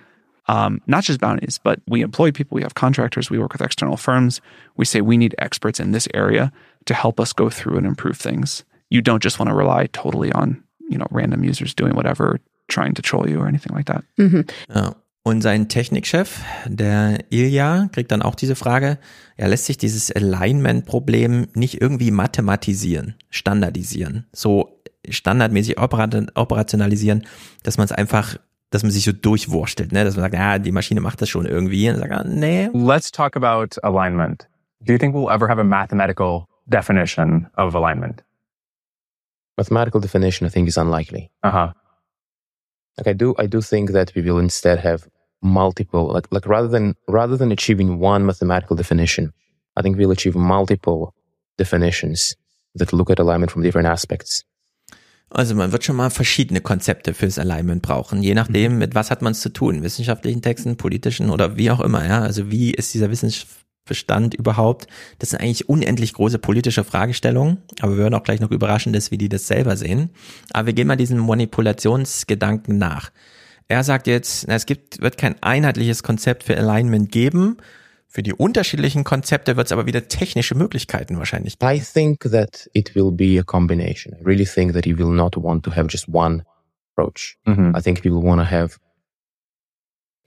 Um, 0.49 0.81
not 0.87 1.03
just 1.03 1.19
bounties, 1.19 1.59
but 1.59 1.79
we 1.85 2.01
employ 2.01 2.31
people, 2.31 2.55
we 2.55 2.63
have 2.63 2.73
contractors, 2.73 3.29
we 3.29 3.37
work 3.37 3.53
with 3.53 3.61
external 3.61 3.97
firms. 3.97 4.41
We 4.75 4.85
say 4.85 5.01
we 5.01 5.15
need 5.15 5.35
experts 5.37 5.79
in 5.79 5.91
this 5.91 6.07
area 6.13 6.51
to 6.85 6.93
help 6.93 7.19
us 7.19 7.33
go 7.33 7.49
through 7.49 7.77
and 7.77 7.85
improve 7.85 8.17
things. 8.17 8.65
You 8.89 9.01
don't 9.01 9.23
just 9.23 9.39
want 9.39 9.49
to 9.49 9.55
rely 9.55 9.87
totally 9.87 10.33
on, 10.33 10.63
you 10.89 10.97
know, 10.97 11.07
random 11.11 11.43
users 11.43 11.75
doing 11.75 11.95
whatever 11.95 12.39
trying 12.67 12.93
to 12.95 13.01
troll 13.01 13.29
you 13.29 13.39
or 13.39 13.47
anything 13.47 13.75
like 13.75 13.87
that. 13.87 14.03
Mhm. 14.17 14.45
Ja. 14.73 14.95
Und 15.23 15.41
sein 15.41 15.67
Technikchef, 15.67 16.41
der 16.65 17.19
Ilja, 17.29 17.89
kriegt 17.91 18.11
dann 18.11 18.21
auch 18.21 18.35
diese 18.35 18.55
Frage, 18.55 18.97
ja, 19.37 19.47
lässt 19.47 19.65
sich 19.65 19.77
dieses 19.77 20.11
Alignment-Problem 20.11 21.47
nicht 21.53 21.81
irgendwie 21.81 22.09
mathematisieren, 22.09 23.15
standardisieren, 23.29 24.25
so 24.31 24.81
standardmäßig 25.07 25.77
operationalisieren, 25.77 27.25
dass 27.63 27.77
man 27.77 27.85
es 27.85 27.91
einfach, 27.91 28.37
dass 28.71 28.83
man 28.83 28.91
sich 28.91 29.03
so 29.03 29.11
durchwurstelt, 29.11 29.91
ne? 29.91 30.03
dass 30.03 30.15
man 30.15 30.23
sagt, 30.23 30.35
ja, 30.35 30.57
die 30.57 30.71
Maschine 30.71 31.01
macht 31.01 31.21
das 31.21 31.29
schon 31.29 31.45
irgendwie. 31.45 31.89
Und 31.89 31.97
sagt, 31.97 32.11
ah, 32.11 32.23
nee. 32.25 32.69
Let's 32.73 33.11
talk 33.11 33.35
about 33.35 33.79
alignment. 33.83 34.47
Do 34.81 34.93
you 34.93 34.99
think 34.99 35.13
we'll 35.13 35.29
ever 35.29 35.49
have 35.49 35.59
a 35.59 35.63
mathematical 35.63 36.45
definition 36.65 37.47
of 37.57 37.75
alignment? 37.75 38.23
Mathematical 39.59 39.99
definition, 39.99 40.47
I 40.47 40.49
think, 40.49 40.69
is 40.69 40.77
unlikely. 40.77 41.29
Uh-huh. 41.43 41.73
Like 42.97 43.07
I 43.07 43.13
do, 43.13 43.35
I 43.37 43.47
do 43.47 43.59
think 43.61 43.91
that 43.91 44.13
we 44.15 44.21
will 44.21 44.39
instead 44.39 44.79
have 44.79 45.07
multiple, 45.41 46.05
like, 46.15 46.27
like 46.31 46.47
rather 46.47 46.69
than, 46.69 46.95
rather 47.09 47.37
than 47.37 47.51
achieving 47.51 47.99
one 47.99 48.25
mathematical 48.25 48.77
definition, 48.77 49.33
I 49.75 49.81
think 49.81 49.97
we'll 49.97 50.11
achieve 50.11 50.35
multiple 50.35 51.13
definitions 51.57 52.35
that 52.75 52.93
look 52.93 53.09
at 53.09 53.19
alignment 53.19 53.51
from 53.51 53.63
different 53.63 53.87
aspects. 53.87 54.45
Also 55.31 55.53
man 55.55 55.71
wird 55.71 55.83
schon 55.83 55.97
mal 55.97 56.09
verschiedene 56.09 56.61
Konzepte 56.61 57.13
fürs 57.13 57.37
Alignment 57.37 57.83
brauchen, 57.83 58.23
je 58.23 58.33
nachdem, 58.33 58.79
mit 58.79 58.95
was 58.95 59.11
hat 59.11 59.21
man 59.21 59.33
es 59.33 59.41
zu 59.41 59.49
tun, 59.49 59.83
wissenschaftlichen 59.83 60.41
Texten, 60.41 60.75
politischen 60.75 61.29
oder 61.29 61.55
wie 61.55 61.69
auch 61.69 61.81
immer, 61.81 62.07
ja. 62.07 62.21
Also 62.21 62.49
wie 62.49 62.71
ist 62.71 62.93
dieser 62.93 63.11
Wissenschaft 63.11 63.58
Bestand 63.89 64.33
überhaupt? 64.33 64.87
Das 65.17 65.31
sind 65.31 65.41
eigentlich 65.41 65.67
unendlich 65.67 66.13
große 66.13 66.39
politische 66.39 66.85
Fragestellungen, 66.85 67.57
aber 67.81 67.97
wir 67.97 68.03
hören 68.03 68.13
auch 68.13 68.23
gleich 68.23 68.39
noch 68.39 68.51
Überraschendes, 68.51 69.11
wie 69.11 69.17
die 69.17 69.27
das 69.27 69.47
selber 69.47 69.75
sehen. 69.75 70.11
Aber 70.53 70.67
wir 70.67 70.73
gehen 70.73 70.87
mal 70.87 70.95
diesen 70.95 71.19
Manipulationsgedanken 71.19 72.77
nach. 72.77 73.11
Er 73.67 73.83
sagt 73.83 74.07
jetzt, 74.07 74.47
es 74.47 74.65
gibt, 74.65 75.01
wird 75.01 75.17
kein 75.17 75.35
einheitliches 75.43 76.01
Konzept 76.01 76.43
für 76.43 76.57
Alignment 76.57 77.11
geben. 77.11 77.57
Für 78.07 78.23
die 78.23 78.33
unterschiedlichen 78.33 79.03
Konzepte 79.03 79.57
wird 79.57 79.67
es 79.67 79.71
aber 79.71 79.85
wieder 79.85 80.07
technische 80.07 80.55
Möglichkeiten 80.55 81.17
wahrscheinlich 81.17 81.59
geben. 81.59 81.71
I 81.71 81.79
think 81.79 82.21
that 82.31 82.69
it 82.73 82.95
will 82.95 83.11
be 83.11 83.39
a 83.39 83.43
combination. 83.43 84.15
I 84.15 84.23
really 84.23 84.45
think 84.45 84.73
that 84.73 84.85
you 84.85 84.97
will 84.97 85.13
not 85.13 85.35
want 85.35 85.63
to 85.65 85.75
have 85.75 85.87
just 85.89 86.07
one 86.07 86.45
approach. 86.95 87.37
Mm 87.45 87.53
-hmm. 87.53 87.77
I 87.77 87.81
think 87.81 88.01
people 88.01 88.21
want 88.21 88.41
to 88.41 88.47
have 88.49 88.77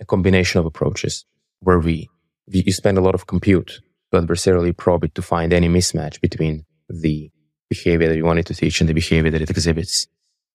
a 0.00 0.04
combination 0.04 0.60
of 0.60 0.66
approaches 0.66 1.26
where 1.60 1.80
we 1.80 2.08
you 2.54 2.72
spend 2.72 2.98
a 2.98 3.00
lot 3.00 3.14
of 3.14 3.26
compute 3.26 3.80
to 4.12 4.20
adversarially 4.20 4.76
probe 4.76 5.04
it 5.04 5.14
to 5.14 5.22
find 5.22 5.52
any 5.52 5.68
mismatch 5.68 6.20
between 6.20 6.64
the 6.88 7.30
behavior 7.68 8.08
that 8.08 8.16
you 8.16 8.24
wanted 8.24 8.46
to 8.46 8.54
teach 8.54 8.80
and 8.80 8.88
the 8.88 8.94
behavior 8.94 9.30
that 9.30 9.40
it 9.40 9.50
exhibits. 9.50 10.06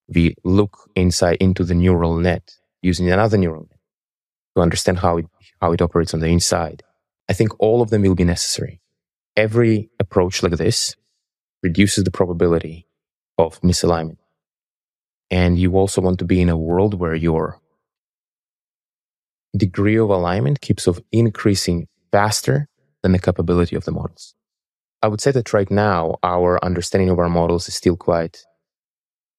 We 0.07 0.35
look 0.43 0.89
inside 0.95 1.37
into 1.39 1.63
the 1.63 1.73
neural 1.73 2.17
net 2.17 2.51
using 2.81 3.09
another 3.09 3.37
neural 3.37 3.67
net 3.69 3.79
to 4.55 4.61
understand 4.61 4.99
how 4.99 5.17
it, 5.17 5.25
how 5.61 5.71
it 5.71 5.81
operates 5.81 6.13
on 6.13 6.19
the 6.19 6.27
inside. 6.27 6.83
I 7.29 7.33
think 7.33 7.51
all 7.59 7.81
of 7.81 7.89
them 7.89 8.03
will 8.03 8.15
be 8.15 8.23
necessary. 8.23 8.81
Every 9.35 9.89
approach 9.99 10.43
like 10.43 10.53
this 10.53 10.95
reduces 11.63 12.03
the 12.03 12.11
probability 12.11 12.87
of 13.37 13.59
misalignment. 13.61 14.17
And 15.29 15.59
you 15.59 15.75
also 15.75 16.01
want 16.01 16.19
to 16.19 16.25
be 16.25 16.41
in 16.41 16.49
a 16.49 16.57
world 16.57 16.93
where 16.93 17.15
your 17.15 17.59
degree 19.55 19.97
of 19.97 20.09
alignment 20.09 20.61
keeps 20.61 20.87
of 20.87 21.01
increasing 21.11 21.87
faster 22.11 22.67
than 23.03 23.11
the 23.11 23.19
capability 23.19 23.75
of 23.75 23.85
the 23.85 23.91
models. 23.91 24.35
I 25.01 25.07
would 25.07 25.21
say 25.21 25.31
that 25.31 25.53
right 25.53 25.69
now, 25.69 26.17
our 26.23 26.63
understanding 26.65 27.09
of 27.09 27.19
our 27.19 27.29
models 27.29 27.67
is 27.67 27.75
still 27.75 27.95
quite 27.95 28.43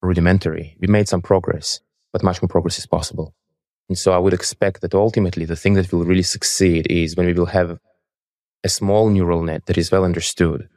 rudimentary. 0.00 0.76
We 0.80 0.86
made 0.86 1.08
some 1.08 1.22
progress, 1.22 1.80
but 2.12 2.22
much 2.22 2.40
more 2.40 2.48
progress 2.48 2.78
is 2.78 2.86
possible. 2.86 3.34
And 3.88 3.98
so 3.98 4.12
I 4.12 4.18
would 4.18 4.34
expect 4.34 4.80
that 4.82 4.94
ultimately 4.94 5.44
the 5.44 5.56
thing 5.56 5.74
that 5.74 5.92
will 5.92 6.04
really 6.04 6.22
succeed 6.22 6.86
is 6.90 7.16
when 7.16 7.26
we 7.26 7.32
will 7.32 7.46
have 7.46 7.78
a 8.62 8.68
small 8.68 9.08
neural 9.08 9.42
net 9.42 9.66
that 9.66 9.78
is 9.78 9.90
well 9.90 10.04
understood, 10.04 10.68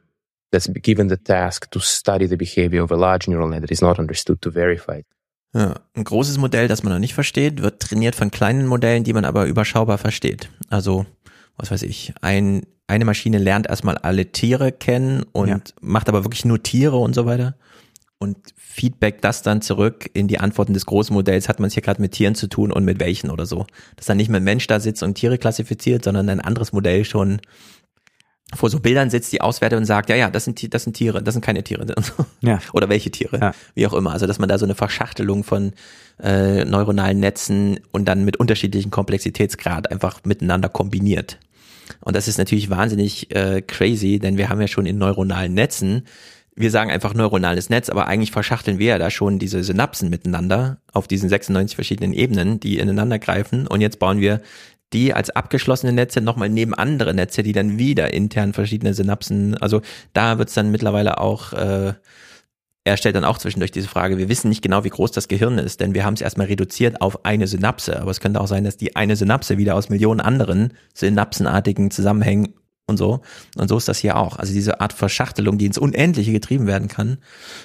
that's 0.50 0.66
given 0.66 1.08
the 1.08 1.16
task 1.16 1.70
to 1.70 1.80
study 1.80 2.26
the 2.26 2.36
behavior 2.36 2.82
of 2.82 2.90
a 2.90 2.96
large 2.96 3.28
neural 3.28 3.48
net 3.48 3.62
that 3.62 3.72
is 3.72 3.82
not 3.82 3.98
understood 3.98 4.40
to 4.42 4.50
verify 4.50 4.96
it. 4.96 5.06
Ja, 5.54 5.74
ein 5.94 6.04
großes 6.04 6.38
Modell, 6.38 6.66
das 6.66 6.82
man 6.82 6.94
noch 6.94 7.00
nicht 7.00 7.14
versteht, 7.14 7.62
wird 7.62 7.80
trainiert 7.80 8.14
von 8.14 8.30
kleinen 8.30 8.66
Modellen, 8.66 9.04
die 9.04 9.12
man 9.12 9.24
aber 9.24 9.46
überschaubar 9.46 9.98
versteht. 9.98 10.48
Also, 10.70 11.04
was 11.56 11.70
weiß 11.70 11.82
ich, 11.82 12.14
ein, 12.22 12.62
eine 12.86 13.04
Maschine 13.04 13.38
lernt 13.38 13.66
erstmal 13.66 13.98
alle 13.98 14.32
Tiere 14.32 14.72
kennen 14.72 15.24
und 15.32 15.48
ja. 15.48 15.60
macht 15.80 16.08
aber 16.08 16.24
wirklich 16.24 16.46
nur 16.46 16.62
Tiere 16.62 16.96
und 16.96 17.14
so 17.14 17.26
weiter. 17.26 17.54
Und 18.18 18.38
Feedback 18.56 19.20
das 19.20 19.42
dann 19.42 19.60
zurück 19.60 20.08
in 20.14 20.28
die 20.28 20.38
Antworten 20.38 20.74
des 20.74 20.86
großen 20.86 21.12
Modells, 21.12 21.48
hat 21.48 21.58
man 21.60 21.66
es 21.66 21.74
hier 21.74 21.82
gerade 21.82 22.00
mit 22.00 22.12
Tieren 22.12 22.34
zu 22.34 22.46
tun 22.46 22.72
und 22.72 22.84
mit 22.84 23.00
welchen 23.00 23.30
oder 23.30 23.44
so. 23.44 23.66
Dass 23.96 24.06
dann 24.06 24.16
nicht 24.16 24.28
mehr 24.28 24.40
ein 24.40 24.44
Mensch 24.44 24.66
da 24.68 24.80
sitzt 24.80 25.02
und 25.02 25.16
Tiere 25.16 25.38
klassifiziert, 25.38 26.04
sondern 26.04 26.28
ein 26.28 26.40
anderes 26.40 26.72
Modell 26.72 27.04
schon 27.04 27.40
vor 28.54 28.70
so 28.70 28.80
Bildern 28.80 29.10
sitzt, 29.10 29.32
die 29.32 29.40
auswertet 29.40 29.78
und 29.78 29.84
sagt, 29.84 30.08
ja, 30.10 30.16
ja, 30.16 30.30
das 30.30 30.44
sind, 30.44 30.74
das 30.74 30.84
sind 30.84 30.94
Tiere, 30.94 31.22
das 31.22 31.34
sind 31.34 31.44
keine 31.44 31.62
Tiere. 31.62 31.86
Ja. 32.40 32.58
Oder 32.72 32.88
welche 32.88 33.10
Tiere, 33.10 33.38
ja. 33.38 33.54
wie 33.74 33.86
auch 33.86 33.92
immer. 33.92 34.12
Also, 34.12 34.26
dass 34.26 34.38
man 34.38 34.48
da 34.48 34.58
so 34.58 34.64
eine 34.64 34.74
Verschachtelung 34.74 35.44
von 35.44 35.72
äh, 36.20 36.64
neuronalen 36.64 37.20
Netzen 37.20 37.78
und 37.92 38.06
dann 38.06 38.24
mit 38.24 38.36
unterschiedlichen 38.36 38.90
Komplexitätsgrad 38.90 39.90
einfach 39.90 40.20
miteinander 40.24 40.68
kombiniert. 40.68 41.38
Und 42.00 42.16
das 42.16 42.26
ist 42.26 42.38
natürlich 42.38 42.68
wahnsinnig 42.68 43.34
äh, 43.34 43.62
crazy, 43.62 44.18
denn 44.18 44.38
wir 44.38 44.48
haben 44.48 44.60
ja 44.60 44.66
schon 44.66 44.86
in 44.86 44.98
neuronalen 44.98 45.54
Netzen, 45.54 46.04
wir 46.54 46.70
sagen 46.70 46.90
einfach 46.90 47.14
neuronales 47.14 47.70
Netz, 47.70 47.88
aber 47.88 48.06
eigentlich 48.08 48.30
verschachteln 48.30 48.78
wir 48.78 48.88
ja 48.88 48.98
da 48.98 49.10
schon 49.10 49.38
diese 49.38 49.64
Synapsen 49.64 50.10
miteinander 50.10 50.78
auf 50.92 51.08
diesen 51.08 51.30
96 51.30 51.74
verschiedenen 51.76 52.12
Ebenen, 52.12 52.60
die 52.60 52.78
ineinander 52.78 53.18
greifen. 53.18 53.66
Und 53.66 53.80
jetzt 53.80 53.98
bauen 53.98 54.20
wir 54.20 54.42
die 54.92 55.14
als 55.14 55.30
abgeschlossene 55.30 55.92
Netze 55.92 56.20
nochmal 56.20 56.48
neben 56.48 56.74
andere 56.74 57.14
Netze, 57.14 57.42
die 57.42 57.52
dann 57.52 57.78
wieder 57.78 58.12
intern 58.12 58.52
verschiedene 58.52 58.94
Synapsen, 58.94 59.56
also 59.58 59.82
da 60.12 60.38
wird 60.38 60.48
es 60.48 60.54
dann 60.54 60.70
mittlerweile 60.70 61.18
auch, 61.18 61.52
äh, 61.52 61.94
er 62.84 62.96
stellt 62.96 63.14
dann 63.14 63.24
auch 63.24 63.38
zwischendurch 63.38 63.70
diese 63.70 63.88
Frage, 63.88 64.18
wir 64.18 64.28
wissen 64.28 64.48
nicht 64.48 64.62
genau, 64.62 64.82
wie 64.84 64.90
groß 64.90 65.12
das 65.12 65.28
Gehirn 65.28 65.58
ist, 65.58 65.80
denn 65.80 65.94
wir 65.94 66.04
haben 66.04 66.14
es 66.14 66.20
erstmal 66.20 66.48
reduziert 66.48 67.00
auf 67.00 67.24
eine 67.24 67.46
Synapse, 67.46 68.00
aber 68.00 68.10
es 68.10 68.20
könnte 68.20 68.40
auch 68.40 68.48
sein, 68.48 68.64
dass 68.64 68.76
die 68.76 68.96
eine 68.96 69.14
Synapse 69.16 69.56
wieder 69.56 69.76
aus 69.76 69.88
Millionen 69.88 70.20
anderen 70.20 70.72
synapsenartigen 70.94 71.90
Zusammenhängen 71.90 72.54
und 72.86 72.96
so. 72.96 73.20
Und 73.56 73.68
so 73.68 73.76
ist 73.76 73.88
das 73.88 73.98
hier 73.98 74.16
auch. 74.16 74.36
Also 74.36 74.52
diese 74.52 74.80
Art 74.80 74.92
Verschachtelung, 74.92 75.58
die 75.58 75.66
ins 75.66 75.78
Unendliche 75.78 76.32
getrieben 76.32 76.66
werden 76.66 76.88
kann. 76.88 77.18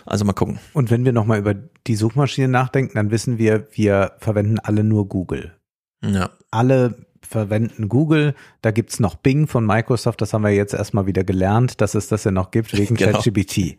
Also 0.05 0.25
mal 0.25 0.33
gucken. 0.33 0.59
Und 0.73 0.91
wenn 0.91 1.05
wir 1.05 1.13
nochmal 1.13 1.39
über 1.39 1.55
die 1.55 1.95
Suchmaschine 1.95 2.47
nachdenken, 2.47 2.93
dann 2.95 3.11
wissen 3.11 3.37
wir, 3.39 3.67
wir 3.71 4.13
verwenden 4.19 4.59
alle 4.59 4.83
nur 4.83 5.07
Google. 5.07 5.53
Ja. 6.03 6.29
Alle 6.51 7.06
verwenden 7.21 7.89
Google. 7.89 8.35
Da 8.61 8.71
gibt's 8.71 8.99
noch 8.99 9.15
Bing 9.15 9.47
von 9.47 9.65
Microsoft, 9.65 10.21
das 10.21 10.33
haben 10.33 10.43
wir 10.43 10.51
jetzt 10.51 10.73
erstmal 10.73 11.05
wieder 11.05 11.23
gelernt, 11.23 11.81
dass 11.81 11.95
es 11.95 12.07
das 12.07 12.23
ja 12.23 12.31
noch 12.31 12.51
gibt 12.51 12.77
wegen 12.77 12.95
genau. 12.97 13.13
ChatGPT. 13.13 13.77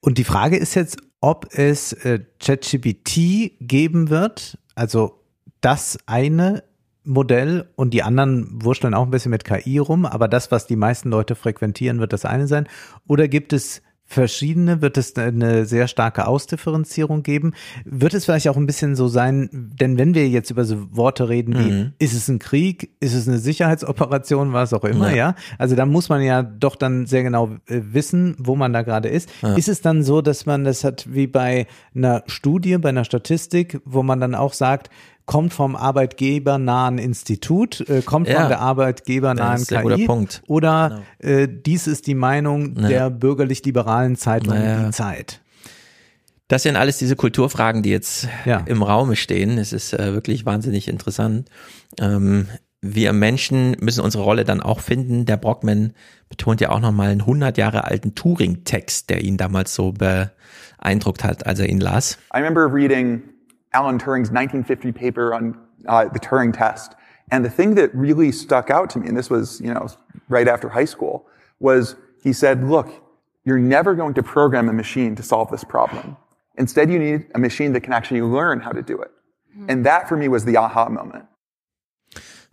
Und 0.00 0.18
die 0.18 0.24
Frage 0.24 0.56
ist 0.56 0.74
jetzt, 0.74 0.98
ob 1.20 1.48
es 1.52 1.92
äh, 1.92 2.20
ChatGPT 2.40 3.52
geben 3.60 4.10
wird, 4.10 4.58
also 4.74 5.20
das 5.60 5.98
eine 6.06 6.64
Modell 7.04 7.68
und 7.76 7.94
die 7.94 8.02
anderen 8.02 8.62
wurschteln 8.62 8.94
auch 8.94 9.04
ein 9.04 9.10
bisschen 9.10 9.30
mit 9.30 9.44
KI 9.44 9.78
rum, 9.78 10.06
aber 10.06 10.28
das, 10.28 10.50
was 10.50 10.66
die 10.66 10.76
meisten 10.76 11.10
Leute 11.10 11.34
frequentieren, 11.34 11.98
wird 11.98 12.12
das 12.12 12.24
eine 12.24 12.46
sein. 12.46 12.68
Oder 13.06 13.28
gibt 13.28 13.52
es 13.52 13.82
verschiedene? 14.12 14.82
Wird 14.82 14.98
es 14.98 15.16
eine 15.16 15.64
sehr 15.66 15.88
starke 15.88 16.26
Ausdifferenzierung 16.26 17.22
geben? 17.22 17.52
Wird 17.84 18.14
es 18.14 18.24
vielleicht 18.24 18.48
auch 18.48 18.56
ein 18.56 18.66
bisschen 18.66 18.96
so 18.96 19.08
sein, 19.08 19.48
denn 19.52 19.98
wenn 19.98 20.14
wir 20.14 20.28
jetzt 20.28 20.50
über 20.50 20.64
so 20.64 20.94
Worte 20.94 21.28
reden 21.28 21.58
wie, 21.58 21.70
mhm. 21.70 21.92
ist 21.98 22.14
es 22.14 22.28
ein 22.28 22.38
Krieg, 22.38 22.90
ist 23.00 23.14
es 23.14 23.26
eine 23.26 23.38
Sicherheitsoperation, 23.38 24.52
was 24.52 24.72
auch 24.72 24.84
immer, 24.84 25.10
ja. 25.10 25.16
ja? 25.16 25.34
Also 25.58 25.76
da 25.76 25.86
muss 25.86 26.08
man 26.08 26.22
ja 26.22 26.42
doch 26.42 26.76
dann 26.76 27.06
sehr 27.06 27.22
genau 27.22 27.50
äh, 27.66 27.80
wissen, 27.92 28.36
wo 28.38 28.56
man 28.56 28.72
da 28.72 28.82
gerade 28.82 29.08
ist. 29.08 29.30
Ja. 29.42 29.54
Ist 29.54 29.68
es 29.68 29.80
dann 29.80 30.02
so, 30.02 30.22
dass 30.22 30.46
man 30.46 30.64
das 30.64 30.84
hat 30.84 31.06
wie 31.12 31.26
bei 31.26 31.66
einer 31.94 32.22
Studie, 32.26 32.78
bei 32.78 32.90
einer 32.90 33.04
Statistik, 33.04 33.80
wo 33.84 34.02
man 34.02 34.20
dann 34.20 34.34
auch 34.34 34.52
sagt, 34.52 34.90
kommt 35.26 35.52
vom 35.52 35.76
arbeitgebernahen 35.76 36.98
Institut, 36.98 37.80
äh, 37.88 38.02
kommt 38.02 38.28
ja. 38.28 38.40
von 38.40 38.48
der 38.48 38.60
arbeitgebernahen 38.60 39.64
KI. 39.64 39.82
Guter 39.82 39.98
Punkt. 40.06 40.42
Oder 40.46 41.04
genau. 41.20 41.34
äh, 41.36 41.48
dies 41.48 41.86
ist 41.86 42.06
die 42.06 42.14
Meinung 42.14 42.76
ja. 42.76 42.88
der 42.88 43.10
bürgerlich-liberalen 43.10 44.16
Zeitung 44.16 44.54
naja. 44.54 44.84
Die 44.84 44.90
Zeit. 44.90 45.40
Das 46.48 46.64
sind 46.64 46.76
alles 46.76 46.98
diese 46.98 47.16
Kulturfragen, 47.16 47.82
die 47.82 47.90
jetzt 47.90 48.28
ja. 48.44 48.58
im 48.66 48.82
Raume 48.82 49.16
stehen. 49.16 49.56
Es 49.58 49.72
ist 49.72 49.94
äh, 49.94 50.12
wirklich 50.12 50.44
wahnsinnig 50.44 50.88
interessant. 50.88 51.48
Ähm, 51.98 52.48
wir 52.82 53.12
Menschen 53.12 53.76
müssen 53.80 54.00
unsere 54.02 54.24
Rolle 54.24 54.44
dann 54.44 54.60
auch 54.60 54.80
finden. 54.80 55.24
Der 55.24 55.36
Brockman 55.36 55.94
betont 56.28 56.60
ja 56.60 56.70
auch 56.70 56.80
nochmal 56.80 57.10
einen 57.10 57.20
100 57.20 57.56
Jahre 57.56 57.84
alten 57.84 58.14
Turing-Text, 58.14 59.08
der 59.08 59.22
ihn 59.22 59.36
damals 59.36 59.74
so 59.74 59.92
beeindruckt 59.92 61.24
hat, 61.24 61.46
als 61.46 61.60
er 61.60 61.68
ihn 61.68 61.80
las. 61.80 62.18
I 62.34 62.38
remember 62.38 62.70
reading 62.70 63.22
Alan 63.72 63.98
Turing's 63.98 64.30
1950 64.30 64.92
paper 64.92 65.34
on 65.34 65.58
uh, 65.86 66.04
the 66.08 66.20
Turing 66.20 66.56
test. 66.56 66.94
And 67.30 67.44
the 67.44 67.50
thing 67.50 67.74
that 67.76 67.94
really 67.94 68.32
stuck 68.32 68.70
out 68.70 68.90
to 68.90 68.98
me, 68.98 69.08
and 69.08 69.16
this 69.16 69.30
was, 69.30 69.60
you 69.60 69.72
know, 69.72 69.88
right 70.28 70.48
after 70.48 70.68
high 70.68 70.84
school, 70.84 71.26
was 71.60 71.96
he 72.22 72.32
said, 72.32 72.64
look, 72.64 72.88
you're 73.44 73.58
never 73.58 73.94
going 73.94 74.14
to 74.14 74.22
program 74.22 74.68
a 74.68 74.72
machine 74.72 75.16
to 75.16 75.22
solve 75.22 75.50
this 75.50 75.64
problem. 75.64 76.16
Instead, 76.56 76.90
you 76.90 76.98
need 76.98 77.26
a 77.34 77.38
machine 77.38 77.72
that 77.72 77.80
can 77.82 77.92
actually 77.92 78.20
learn 78.20 78.60
how 78.60 78.70
to 78.70 78.82
do 78.82 79.00
it. 79.00 79.10
Mm-hmm. 79.56 79.70
And 79.70 79.86
that 79.86 80.08
for 80.08 80.16
me 80.16 80.28
was 80.28 80.44
the 80.44 80.56
aha 80.56 80.88
moment. 80.88 81.24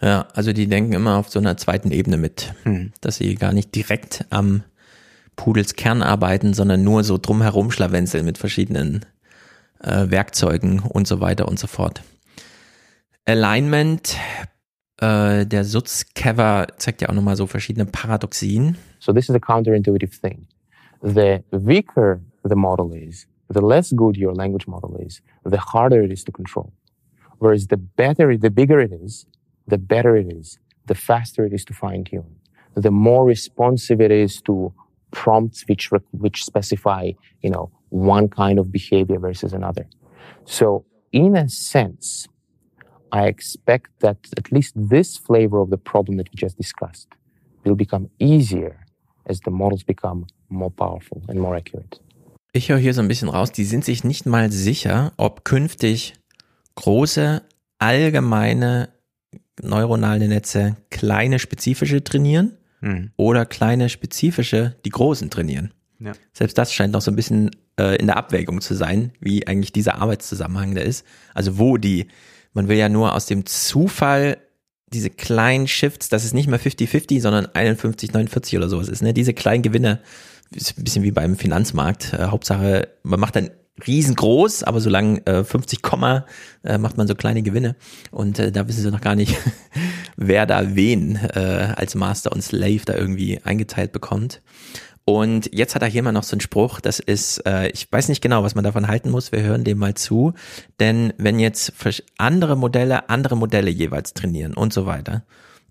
Ja, 0.02 0.28
also 0.34 0.54
die 0.54 0.68
denken 0.68 0.94
immer 0.94 1.18
auf 1.18 1.30
so 1.30 1.40
einer 1.40 1.58
zweiten 1.58 1.92
Ebene 1.92 2.16
mit, 2.16 2.54
hm. 2.64 2.94
dass 3.02 3.18
sie 3.18 3.36
gar 3.36 3.52
nicht 3.52 3.76
direkt 3.76 4.26
am 4.30 4.64
Pudels 5.36 5.76
Kern 5.76 6.02
arbeiten, 6.02 6.54
sondern 6.54 6.84
nur 6.84 7.04
so 7.04 7.18
drumherum 7.18 7.70
schlawenzeln 7.70 8.26
mit 8.26 8.38
verschiedenen 8.38 9.06
äh, 9.80 10.10
Werkzeugen 10.10 10.80
und 10.80 11.08
so 11.08 11.20
weiter 11.20 11.48
und 11.48 11.60
so 11.60 11.68
fort. 11.68 12.02
Alignment, 13.26 14.18
äh, 15.00 15.46
der 15.46 15.64
Sutzkever 15.64 16.68
zeigt 16.78 17.02
ja 17.02 17.10
auch 17.10 17.14
nochmal 17.14 17.36
so 17.36 17.48
verschiedene 17.48 17.86
Paradoxien. 17.86 18.78
So 19.00 19.14
this 19.14 19.30
is 19.30 19.36
a 19.36 19.40
counterintuitive 19.40 20.20
thing. 20.20 20.48
The 21.02 21.44
weaker 21.52 22.20
the 22.44 22.56
model 22.56 22.94
is, 22.94 23.28
the 23.50 23.62
less 23.62 23.92
good 23.92 24.18
your 24.18 24.34
language 24.34 24.68
model 24.68 24.98
is, 24.98 25.22
the 25.46 25.58
harder 25.58 26.02
it 26.04 26.12
is 26.12 26.24
to 26.24 26.32
control. 26.32 26.74
Whereas 27.40 27.68
the 27.68 27.78
better, 27.78 28.38
the 28.38 28.50
bigger 28.50 28.80
it 28.80 28.92
is, 28.92 29.26
the 29.68 29.78
better 29.78 30.16
it 30.16 30.32
is, 30.32 30.58
the 30.88 30.96
faster 30.96 31.46
it 31.46 31.54
is 31.54 31.64
to 31.66 31.74
fine 31.74 32.04
tune, 32.04 32.36
the 32.76 32.92
more 32.92 33.26
responsive 33.26 34.02
it 34.02 34.12
is 34.12 34.42
to 34.42 34.74
prompts 35.12 35.64
which, 35.68 35.90
which 36.12 36.44
specify, 36.44 37.12
you 37.42 37.50
know, 37.50 37.72
one 37.90 38.28
kind 38.30 38.60
of 38.60 38.72
behavior 38.72 39.20
versus 39.20 39.54
another. 39.54 39.86
So 40.46 40.86
in 41.12 41.36
a 41.36 41.48
sense, 41.50 42.28
I 43.12 43.28
expect 43.28 44.00
that 44.00 44.18
at 44.38 44.52
least 44.52 44.74
this 44.76 45.18
flavor 45.18 45.60
of 45.60 45.70
the 45.70 45.78
problem 45.78 46.18
that 46.18 46.28
we 46.32 46.36
just 46.36 46.58
discussed 46.58 47.08
will 47.66 47.76
become 47.76 48.10
easier 48.20 48.86
as 49.26 49.42
the 49.42 49.52
models 49.52 49.84
become 49.84 50.26
more 50.50 50.72
powerful 50.72 51.22
and 51.28 51.40
more 51.40 51.56
accurate. 51.56 52.00
Ich 52.52 52.70
höre 52.70 52.80
hier 52.80 52.94
so 52.94 53.02
ein 53.02 53.08
bisschen 53.08 53.30
raus, 53.30 53.52
die 53.52 53.64
sind 53.64 53.86
sich 53.86 54.04
nicht 54.04 54.26
mal 54.26 54.52
sicher, 54.52 55.14
ob 55.18 55.46
künftig 55.46 56.16
große, 56.76 57.44
allgemeine 57.78 58.90
neuronale 59.62 60.28
Netze 60.28 60.78
kleine 60.90 61.38
spezifische 61.38 62.04
trainieren 62.04 62.58
hm. 62.80 63.12
oder 63.18 63.46
kleine 63.46 63.90
spezifische 63.90 64.76
die 64.86 64.90
großen 64.90 65.30
trainieren. 65.30 65.74
Ja. 66.00 66.14
Selbst 66.34 66.58
das 66.58 66.74
scheint 66.74 66.94
noch 66.94 67.02
so 67.02 67.12
ein 67.12 67.16
bisschen 67.16 67.52
äh, 67.80 67.96
in 67.96 68.08
der 68.08 68.18
Abwägung 68.18 68.62
zu 68.62 68.76
sein, 68.76 69.12
wie 69.20 69.48
eigentlich 69.48 69.72
dieser 69.72 70.02
Arbeitszusammenhang 70.02 70.76
da 70.76 70.82
ist. 70.82 71.06
Also 71.34 71.58
wo 71.58 71.78
die, 71.78 72.08
man 72.54 72.68
will 72.68 72.78
ja 72.78 72.90
nur 72.90 73.16
aus 73.16 73.26
dem 73.26 73.46
Zufall 73.46 74.38
diese 74.92 75.10
kleinen 75.10 75.68
Shifts, 75.68 76.10
dass 76.10 76.24
es 76.24 76.34
nicht 76.34 76.48
mehr 76.48 76.60
50-50, 76.60 77.22
sondern 77.22 77.46
51-49 77.48 78.58
oder 78.58 78.70
sowas 78.70 78.90
ist, 78.90 79.02
ne? 79.02 79.14
Diese 79.14 79.34
kleinen 79.34 79.62
Gewinne, 79.62 80.00
ist 80.52 80.78
ein 80.78 80.84
bisschen 80.84 81.04
wie 81.04 81.12
beim 81.12 81.36
Finanzmarkt. 81.36 82.14
Äh, 82.14 82.26
Hauptsache, 82.26 82.88
man 83.04 83.20
macht 83.20 83.36
dann 83.36 83.52
riesengroß, 83.86 84.64
aber 84.64 84.82
solange 84.82 85.26
äh, 85.26 85.44
50 85.44 85.82
Komma 85.82 86.26
äh, 86.64 86.78
macht 86.78 86.98
man 86.98 87.08
so 87.08 87.16
kleine 87.16 87.44
Gewinne 87.44 87.76
und 88.12 88.38
äh, 88.38 88.52
da 88.52 88.68
wissen 88.68 88.82
sie 88.82 88.92
noch 88.92 89.00
gar 89.00 89.16
nicht, 89.16 89.38
wer 90.18 90.46
da 90.46 90.76
wen 90.76 91.16
äh, 91.16 91.74
als 91.76 91.96
Master 91.96 92.32
und 92.34 92.42
Slave 92.42 92.82
da 92.86 92.96
irgendwie 92.96 93.40
eingeteilt 93.44 93.94
bekommt. 93.94 94.42
Und 95.10 95.50
jetzt 95.52 95.74
hat 95.74 95.82
er 95.82 95.88
hier 95.88 96.04
mal 96.04 96.12
noch 96.12 96.22
so 96.22 96.36
einen 96.36 96.42
Spruch, 96.42 96.80
das 96.80 97.00
ist, 97.00 97.44
äh, 97.48 97.70
ich 97.70 97.92
weiß 97.92 98.10
nicht 98.10 98.22
genau, 98.22 98.44
was 98.44 98.54
man 98.54 98.64
davon 98.64 98.88
halten 98.88 99.10
muss, 99.10 99.32
wir 99.32 99.42
hören 99.42 99.64
dem 99.64 99.80
mal 99.80 99.96
zu, 99.96 100.34
denn 100.80 101.14
wenn 101.18 101.40
jetzt 101.40 101.74
andere 102.20 102.56
Modelle 102.56 103.10
andere 103.10 103.36
Modelle 103.36 103.72
jeweils 103.72 104.14
trainieren 104.14 104.54
und 104.54 104.72
so 104.72 104.86
weiter, 104.86 105.24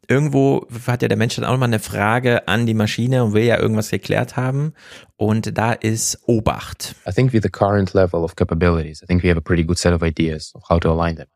irgendwo 0.08 0.66
hat 0.88 1.02
ja 1.02 1.08
der 1.08 1.16
Mensch 1.16 1.36
dann 1.36 1.44
auch 1.44 1.56
mal 1.56 1.66
eine 1.66 1.78
Frage 1.78 2.48
an 2.48 2.66
die 2.66 2.74
Maschine 2.74 3.22
und 3.22 3.32
will 3.32 3.44
ja 3.44 3.60
irgendwas 3.60 3.90
geklärt 3.90 4.36
haben. 4.36 4.72
Und 5.16 5.56
da 5.56 5.72
ist 5.72 6.18
Obacht. 6.26 6.96
I 7.08 7.12
think 7.12 7.32
with 7.32 7.42
the 7.44 7.48
current 7.48 7.94
level 7.94 8.24
of 8.24 8.34
capabilities, 8.34 9.04
I 9.04 9.06
think 9.06 9.22
we 9.22 9.28
have 9.28 9.38
a 9.38 9.40
pretty 9.40 9.62
good 9.62 9.78
set 9.78 9.92
of 9.92 10.02
ideas 10.02 10.52
of 10.56 10.68
how 10.68 10.80
to 10.80 10.90
align 10.90 11.14
them. 11.14 11.28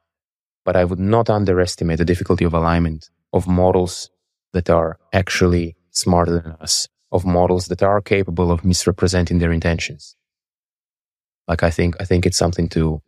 But 0.65 0.75
I 0.75 0.83
would 0.83 0.99
not 0.99 1.31
underestimate 1.31 1.99
the 1.99 2.05
difficulty 2.05 2.45
of 2.45 2.53
alignment 2.53 3.13
of 3.31 3.47
models 3.47 4.11
that 4.55 4.69
are 4.69 4.99
actually 5.13 5.77
smarter 5.93 6.43
than 6.43 6.57
us, 6.61 6.89
of 7.13 7.25
models 7.25 7.67
that 7.67 7.83
are 7.83 8.01
capable 8.01 8.51
of 8.51 8.65
misrepresenting 8.65 9.39
their 9.39 9.53
intentions. 9.53 10.17
Like 11.47 11.63
I 11.63 11.71
think, 11.71 11.97
I 12.01 12.05
think 12.05 12.27
it's 12.27 12.39
something 12.39 12.69
to, 12.71 13.03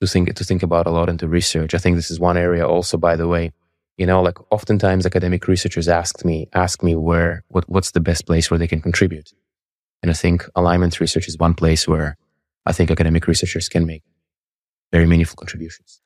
to 0.00 0.06
think, 0.06 0.34
to 0.34 0.44
think 0.44 0.62
about 0.62 0.86
a 0.86 0.90
lot 0.90 1.08
and 1.08 1.18
to 1.20 1.28
research. 1.28 1.74
I 1.74 1.78
think 1.78 1.96
this 1.96 2.10
is 2.10 2.20
one 2.20 2.36
area 2.36 2.66
also, 2.66 2.98
by 2.98 3.16
the 3.16 3.28
way, 3.28 3.52
you 3.96 4.06
know 4.06 4.22
like 4.22 4.38
oftentimes 4.52 5.06
academic 5.06 5.48
researchers 5.48 5.88
ask 5.88 6.24
me 6.24 6.48
ask 6.52 6.82
me 6.82 6.94
where 6.94 7.42
what, 7.48 7.68
what's 7.68 7.92
the 7.92 8.00
best 8.00 8.26
place 8.26 8.50
where 8.50 8.58
they 8.58 8.68
can 8.68 8.80
contribute 8.80 9.32
and 10.02 10.10
i 10.10 10.14
think 10.14 10.48
alignment 10.54 11.00
research 11.00 11.28
is 11.28 11.38
one 11.38 11.54
place 11.54 11.88
where 11.88 12.16
i 12.66 12.72
think 12.72 12.90
academic 12.90 13.26
researchers 13.26 13.68
can 13.68 13.86
make 13.86 14.02
very 14.92 15.06
meaningful 15.06 15.36
contributions 15.36 16.00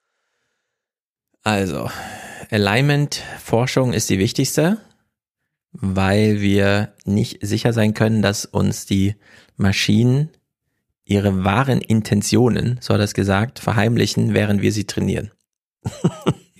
also 1.45 1.91
alignment 2.51 3.23
forschung 3.39 3.93
ist 3.93 4.09
die 4.11 4.19
wichtigste 4.19 4.79
weil 5.73 6.41
wir 6.41 6.95
nicht 7.05 7.39
sicher 7.47 7.73
sein 7.73 7.95
können 7.95 8.23
dass 8.23 8.45
uns 8.45 8.87
die 8.87 9.17
maschinen 9.57 10.31
ihre 11.05 11.45
wahren 11.45 11.81
intentionen 11.81 12.79
so 12.81 12.95
hat 12.95 13.01
er 13.01 13.05
es 13.05 13.15
gesagt 13.15 13.59
verheimlichen 13.59 14.35
während 14.35 14.63
wir 14.63 14.73
sie 14.73 14.85
trainieren 14.85 15.31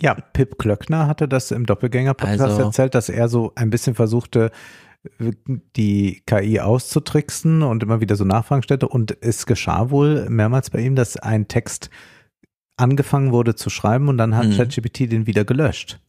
Ja, 0.03 0.15
Pip 0.15 0.59
Klöckner 0.59 1.07
hatte 1.07 1.29
das 1.29 1.51
im 1.51 1.67
Doppelgänger-Podcast 1.67 2.41
also, 2.41 2.63
erzählt, 2.63 2.95
dass 2.95 3.11
er 3.11 3.29
so 3.29 3.53
ein 3.55 3.69
bisschen 3.69 3.95
versuchte, 3.95 4.51
die 5.77 6.23
KI 6.27 6.61
auszutricksen 6.61 7.63
und 7.63 7.83
immer 7.83 8.01
wieder 8.01 8.17
so 8.17 8.25
Nachfragen 8.25 8.63
stellte. 8.63 8.89
Und 8.89 9.17
es 9.21 9.45
geschah 9.45 9.91
wohl 9.91 10.29
mehrmals 10.31 10.71
bei 10.71 10.81
ihm, 10.81 10.97
dass 10.97 11.17
ein 11.19 11.49
Text 11.49 11.91
angefangen 12.77 13.33
wurde 13.33 13.55
zu 13.55 13.69
schreiben 13.69 14.09
und 14.09 14.17
dann 14.17 14.37
hat 14.37 14.47
mhm. 14.47 14.57
ChatGPT 14.57 15.01
den 15.01 15.27
wieder 15.27 15.45
gelöscht. 15.45 16.01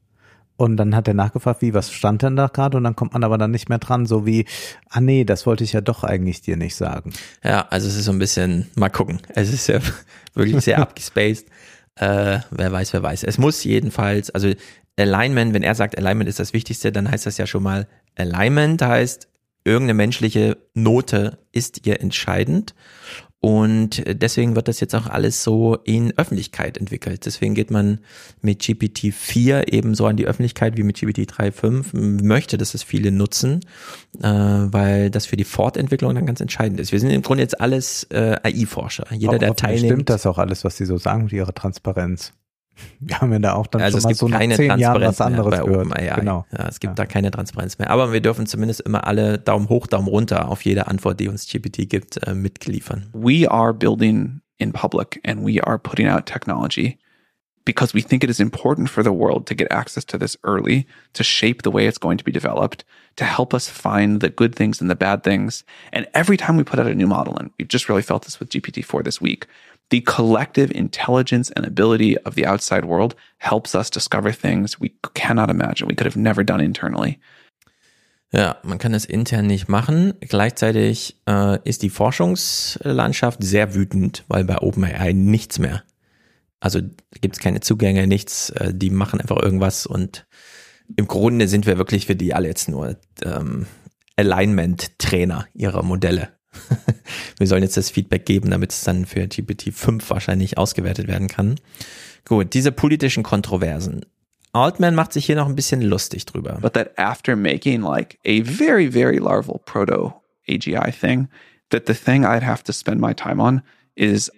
Und 0.62 0.78
dann 0.78 0.96
hat 0.96 1.08
er 1.08 1.16
nachgefragt, 1.16 1.64
wie, 1.64 1.74
was 1.74 1.92
stand 1.92 2.22
denn 2.22 2.36
da 2.36 2.46
gerade? 2.46 2.78
Und 2.78 2.84
dann 2.84 2.96
kommt 2.96 3.14
man 3.14 3.24
aber 3.24 3.40
dann 3.40 3.50
nicht 3.50 3.68
mehr 3.68 3.80
dran, 3.80 4.06
so 4.06 4.28
wie, 4.28 4.46
ah 4.92 5.02
nee, 5.02 5.24
das 5.24 5.48
wollte 5.48 5.64
ich 5.64 5.74
ja 5.74 5.82
doch 5.82 6.04
eigentlich 6.04 6.42
dir 6.42 6.56
nicht 6.56 6.76
sagen. 6.76 7.14
Ja, 7.44 7.66
also 7.72 7.88
es 7.88 7.96
ist 7.96 8.06
so 8.06 8.12
ein 8.12 8.20
bisschen, 8.20 8.70
mal 8.76 8.90
gucken. 8.90 9.24
Es 9.30 9.52
ist 9.52 9.66
ja 9.66 9.80
wirklich 10.36 10.64
sehr 10.64 10.78
abgespaced. 10.84 11.48
Äh, 11.96 12.42
wer 12.52 12.72
weiß, 12.72 12.94
wer 12.94 13.02
weiß. 13.02 13.24
Es 13.24 13.40
muss 13.40 13.64
jedenfalls, 13.64 14.30
also 14.30 14.54
Alignment, 15.00 15.56
wenn 15.56 15.64
er 15.64 15.74
sagt, 15.74 15.98
Alignment 15.98 16.30
ist 16.30 16.40
das 16.40 16.54
Wichtigste, 16.54 16.92
dann 16.92 17.10
heißt 17.10 17.26
das 17.26 17.40
ja 17.40 17.48
schon 17.48 17.64
mal, 17.64 17.88
Alignment 18.16 18.84
heißt, 18.84 19.30
irgendeine 19.64 19.96
menschliche 19.96 20.58
Note 20.76 21.40
ist 21.52 21.88
ihr 21.88 22.02
entscheidend. 22.02 22.76
Und 23.44 24.04
deswegen 24.06 24.56
wird 24.56 24.68
das 24.68 24.80
jetzt 24.80 24.94
auch 24.94 25.08
alles 25.08 25.44
so 25.44 25.76
in 25.84 26.16
Öffentlichkeit 26.16 26.78
entwickelt. 26.78 27.26
Deswegen 27.26 27.56
geht 27.56 27.72
man 27.72 28.00
mit 28.44 28.62
GPT-4 28.62 29.68
eben 29.68 29.96
so 29.96 30.06
an 30.06 30.16
die 30.16 30.28
Öffentlichkeit 30.28 30.78
wie 30.78 30.84
mit 30.84 30.98
GPT-3.5, 30.98 32.24
möchte, 32.24 32.60
dass 32.60 32.76
es 32.76 32.84
viele 32.84 33.12
nutzen, 33.12 33.62
äh, 34.22 34.28
weil 34.28 35.10
das 35.10 35.26
für 35.26 35.38
die 35.38 35.44
Fortentwicklung 35.44 36.14
dann 36.14 36.28
ganz 36.28 36.40
entscheidend 36.40 36.80
ist. 36.80 36.92
Wir 36.92 37.00
sind 37.00 37.10
im 37.10 37.24
Grunde 37.24 37.42
jetzt 37.42 37.60
alles 37.60 38.04
äh, 38.12 38.38
AI-Forscher. 38.44 39.08
Jeder, 39.12 39.40
der 39.40 39.56
teilnimmt. 39.56 39.86
Stimmt 39.88 40.10
das 40.12 40.28
auch 40.28 40.38
alles, 40.38 40.64
was 40.64 40.78
sie 40.78 40.86
so 40.86 41.00
sagen 41.00 41.24
mit 41.24 41.34
ihrer 41.34 41.54
Transparenz? 41.54 42.34
Wir 43.00 43.20
haben 43.20 43.32
ja 43.32 43.40
da 43.40 43.54
auch 43.54 43.68
dann 43.68 43.82
also 43.82 44.00
schon 44.00 44.00
es 44.00 44.04
mal 44.04 44.10
gibt 44.10 44.20
so 44.20 44.28
keine 44.40 44.56
zehn 44.56 44.68
Transparenz 44.70 44.82
Jahren 44.82 45.02
was 45.04 45.22
anderes 45.22 45.52
bei 45.52 45.66
gehört. 45.66 45.88
OpenAI. 45.88 46.16
Genau. 46.20 46.46
Ja, 46.52 46.68
es 46.68 46.80
gibt 46.80 46.92
Ja. 46.92 46.96
da 46.96 47.06
keine 47.06 47.30
Transparenz 47.32 47.78
mehr. 47.78 47.90
Aber 47.90 48.12
wir 48.14 48.22
dürfen 48.22 48.46
zumindest 48.48 48.82
immer 48.82 49.06
alle 49.06 49.38
Daumen 49.38 49.70
hoch, 49.70 49.88
Daumen 49.88 50.08
runter 50.08 50.50
auf 50.50 50.64
jede 50.64 50.88
Antwort, 50.88 51.20
die 51.20 51.28
uns 51.28 51.48
GPT 51.48 51.86
gibt, 51.88 52.18
äh, 52.26 52.34
mitliefern. 52.34 53.08
we 53.14 53.50
are 53.50 53.74
building 53.74 54.42
in 54.58 54.72
public 54.72 55.20
and 55.26 55.46
we 55.46 55.62
are 55.64 55.78
putting 55.78 56.08
out 56.08 56.26
technology 56.26 56.98
because 57.66 57.94
we 57.94 58.02
think 58.02 58.24
it 58.24 58.30
is 58.30 58.40
important 58.40 58.90
for 58.90 59.04
the 59.04 59.12
world 59.12 59.46
to 59.48 59.54
get 59.56 59.72
access 59.72 60.04
to 60.06 60.18
this 60.18 60.38
early, 60.44 60.88
to 61.14 61.24
shape 61.24 61.62
the 61.64 61.72
way 61.72 61.86
it's 61.88 62.00
going 62.00 62.18
to 62.18 62.24
be 62.24 62.32
developed, 62.32 62.84
to 63.18 63.24
help 63.24 63.54
us 63.54 63.70
find 63.70 64.20
the 64.20 64.30
good 64.30 64.56
things 64.56 64.82
and 64.82 64.90
the 64.90 64.96
bad 64.96 65.24
things. 65.24 65.64
And 65.94 66.08
every 66.16 66.38
time 66.38 66.58
we 66.58 66.64
put 66.64 66.80
out 66.80 66.88
a 66.88 66.96
new 66.96 67.06
model, 67.08 67.38
and 67.38 67.52
we've 67.60 67.68
just 67.68 67.88
really 67.88 68.02
felt 68.02 68.24
this 68.26 68.40
with 68.40 68.50
GPT-4 68.50 69.04
this 69.04 69.22
week, 69.22 69.46
the 69.92 70.02
collective 70.02 70.72
intelligence 70.72 71.52
and 71.52 71.66
ability 71.66 72.18
of 72.26 72.36
the 72.36 72.48
outside 72.48 72.86
world 72.86 73.16
helps 73.38 73.76
us 73.76 73.90
discover 73.90 74.32
things 74.32 74.80
we 74.80 74.94
cannot 75.14 75.50
imagine, 75.50 75.88
we 75.88 75.96
could 75.96 76.08
have 76.08 76.20
never 76.20 76.44
done 76.44 76.64
internally. 76.64 77.20
Ja, 78.34 78.58
man 78.64 78.78
kann 78.78 78.94
das 78.94 79.04
intern 79.04 79.48
nicht 79.48 79.68
machen. 79.68 80.14
Gleichzeitig 80.22 81.18
äh, 81.28 81.60
ist 81.66 81.82
die 81.82 81.90
Forschungslandschaft 81.90 83.44
sehr 83.44 83.76
wütend, 83.76 84.24
weil 84.30 84.46
bei 84.46 84.58
OpenAI 84.60 85.12
nichts 85.12 85.60
mehr. 85.60 85.84
Also 86.62 86.80
gibt 87.20 87.36
es 87.36 87.42
keine 87.42 87.60
Zugänge, 87.60 88.08
nichts. 88.08 88.50
Äh, 88.52 88.74
die 88.74 88.90
machen 88.90 89.20
einfach 89.20 89.38
irgendwas 89.38 89.86
und 89.86 90.26
im 90.96 91.08
Grunde 91.08 91.50
sind 91.50 91.66
wir 91.66 91.78
wirklich 91.78 92.06
für 92.06 92.16
die 92.16 92.34
alle 92.34 92.48
jetzt 92.48 92.70
nur 92.70 92.96
ähm, 93.22 93.66
Alignment-Trainer 94.16 95.48
ihrer 95.54 95.84
Modelle. 95.84 96.30
wir 97.38 97.48
sollen 97.48 97.64
jetzt 97.64 97.78
das 97.78 97.90
Feedback 97.90 98.26
geben, 98.26 98.52
damit 98.52 98.72
es 98.72 98.84
dann 98.84 99.06
für 99.06 99.22
GPT-5 99.22 100.10
wahrscheinlich 100.10 100.58
ausgewertet 100.58 101.08
werden 101.08 101.28
kann. 101.28 101.56
Gut, 102.26 102.54
diese 102.54 102.72
politischen 102.72 103.24
Kontroversen. 103.24 104.06
Altman 104.54 104.96
macht 104.96 105.14
sich 105.14 105.26
hier 105.26 105.36
noch 105.36 105.48
ein 105.48 105.56
bisschen 105.56 105.82
lustig 105.82 106.26
drüber. 106.26 106.60
But 106.62 106.74
that 106.74 106.98
after 106.98 107.36
making 107.36 107.82
like 107.82 108.20
a 108.26 108.42
very, 108.44 108.92
very 108.92 109.18
larval 109.18 109.60
proto 109.66 110.14
AGI 110.48 110.92
thing, 110.92 111.30
that 111.70 111.86
the 111.88 111.94
thing 111.94 112.26
I'd 112.26 112.44
have 112.44 112.64
to 112.66 112.74
spend 112.74 113.00
my 113.00 113.14
time 113.14 113.40
on 113.40 113.62
is, 113.96 114.30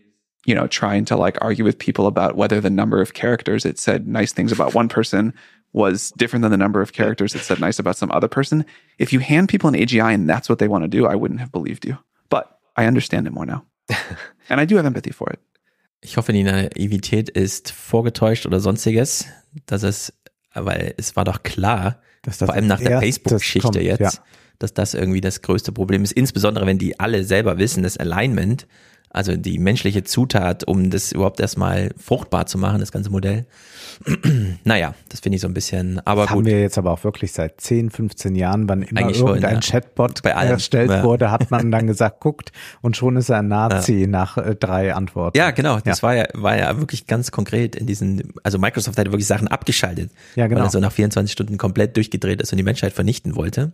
you 0.45 0.53
know, 0.53 0.67
trying 0.67 1.05
to 1.05 1.15
like 1.15 1.41
argue 1.41 1.65
with 1.65 1.79
people 1.79 2.05
about 2.05 2.35
whether 2.35 2.61
the 2.61 2.69
number 2.69 3.01
of 3.01 3.13
characters 3.13 3.65
it 3.65 3.79
said 3.79 4.07
nice 4.07 4.31
things 4.31 4.51
about 4.51 4.75
one 4.75 4.87
person 4.87 5.33
was 5.73 6.11
different 6.15 6.43
than 6.43 6.51
the 6.51 6.57
number 6.57 6.81
of 6.81 6.93
characters 6.93 7.35
it 7.35 7.41
said 7.41 7.59
nice 7.59 7.79
about 7.79 7.97
some 7.97 8.11
other 8.11 8.29
person. 8.29 8.65
If 8.97 9.11
you 9.11 9.19
hand 9.19 9.49
people 9.49 9.67
an 9.67 9.75
AGI 9.75 10.13
and 10.13 10.29
that's 10.29 10.47
what 10.47 10.59
they 10.59 10.67
want 10.67 10.83
to 10.83 10.87
do, 10.87 11.05
I 11.07 11.15
wouldn't 11.15 11.39
have 11.39 11.51
believed 11.51 11.85
you. 11.85 11.97
But 12.29 12.59
I 12.77 12.85
understand 12.85 13.27
it 13.27 13.33
more 13.33 13.45
now. 13.45 13.63
and 14.49 14.61
I 14.61 14.65
do 14.65 14.77
have 14.77 14.85
empathy 14.85 15.11
for 15.11 15.29
it. 15.31 15.39
Ich 16.01 16.17
hoffe, 16.17 16.33
die 16.33 16.43
Naivität 16.43 17.29
ist 17.29 17.71
vorgetäuscht 17.71 18.45
oder 18.45 18.59
sonstiges, 18.59 19.25
dass 19.65 19.83
es, 19.83 20.13
weil 20.53 20.93
es 20.97 21.15
war 21.15 21.23
doch 21.23 21.43
klar, 21.43 22.01
Dass 22.23 22.37
das 22.37 22.47
vor 22.47 22.55
allem 22.55 22.67
nach 22.67 22.79
der 22.79 22.99
Facebook-Geschichte 22.99 23.81
jetzt, 23.81 23.99
ja. 23.99 24.11
dass 24.59 24.73
das 24.73 24.93
irgendwie 24.93 25.21
das 25.21 25.41
größte 25.41 25.71
Problem 25.71 26.03
ist. 26.03 26.13
Insbesondere, 26.13 26.65
wenn 26.65 26.77
die 26.77 26.99
alle 26.99 27.23
selber 27.23 27.57
wissen, 27.57 27.83
das 27.83 27.97
Alignment, 27.97 28.65
also 29.13 29.37
die 29.37 29.59
menschliche 29.59 30.03
Zutat, 30.03 30.67
um 30.67 30.89
das 30.89 31.11
überhaupt 31.11 31.39
erstmal 31.39 31.91
fruchtbar 31.97 32.47
zu 32.47 32.57
machen, 32.57 32.79
das 32.79 32.91
ganze 32.91 33.11
Modell. 33.11 33.45
naja, 34.63 34.95
das 35.09 35.19
finde 35.19 35.35
ich 35.35 35.41
so 35.41 35.47
ein 35.47 35.53
bisschen, 35.53 35.99
aber 36.05 36.23
das 36.23 36.31
gut. 36.31 36.39
haben 36.39 36.45
wir 36.45 36.59
jetzt 36.59 36.79
aber 36.79 36.91
auch 36.91 37.03
wirklich 37.03 37.31
seit 37.31 37.61
10, 37.61 37.91
15 37.91 38.35
Jahren, 38.35 38.67
wann 38.67 38.81
immer 38.81 39.01
Eigentlich 39.01 39.17
schon, 39.17 39.27
irgendein 39.27 39.55
ja. 39.55 39.61
Chatbot 39.61 40.23
Bei 40.23 40.35
allem, 40.35 40.53
erstellt 40.53 40.89
ja. 40.89 41.03
wurde, 41.03 41.29
hat 41.29 41.51
man 41.51 41.71
dann 41.71 41.85
gesagt, 41.93 42.21
guckt, 42.21 42.51
und 42.81 42.97
schon 42.97 43.15
ist 43.15 43.29
er 43.29 43.39
ein 43.39 43.47
Nazi 43.47 44.07
nach 44.09 44.37
äh, 44.37 44.55
drei 44.55 44.95
Antworten. 44.95 45.37
Ja, 45.37 45.51
genau. 45.51 45.79
Das 45.79 46.01
war 46.01 46.15
ja, 46.15 46.25
war 46.33 46.57
ja 46.57 46.79
wirklich 46.79 47.05
ganz 47.05 47.29
konkret 47.29 47.75
in 47.75 47.85
diesen, 47.85 48.33
also 48.41 48.57
Microsoft 48.57 48.97
hat 48.97 49.05
wirklich 49.05 49.27
Sachen 49.27 49.47
abgeschaltet. 49.47 50.11
Ja, 50.35 50.47
genau. 50.47 50.61
Weil 50.61 50.67
er 50.67 50.71
so 50.71 50.79
nach 50.79 50.91
24 50.91 51.31
Stunden 51.31 51.59
komplett 51.59 51.95
durchgedreht 51.97 52.41
ist 52.41 52.51
und 52.51 52.57
die 52.57 52.63
Menschheit 52.63 52.93
vernichten 52.93 53.35
wollte. 53.35 53.73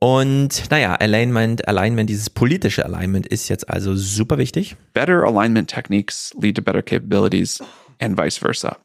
Und 0.00 0.70
naja, 0.70 0.96
Alignment, 1.00 1.66
Alignment, 1.66 2.10
dieses 2.10 2.28
politische 2.28 2.84
Alignment 2.84 3.26
ist 3.26 3.48
jetzt 3.48 3.68
also 3.70 3.94
super 3.94 4.36
wichtig. 4.36 4.76
better 4.92 5.24
alignment 5.24 5.68
techniques 5.68 6.34
lead 6.34 6.56
to 6.56 6.62
better 6.62 6.82
capabilities 6.82 7.62
and 8.00 8.16
vice 8.16 8.38
versa. 8.38 8.76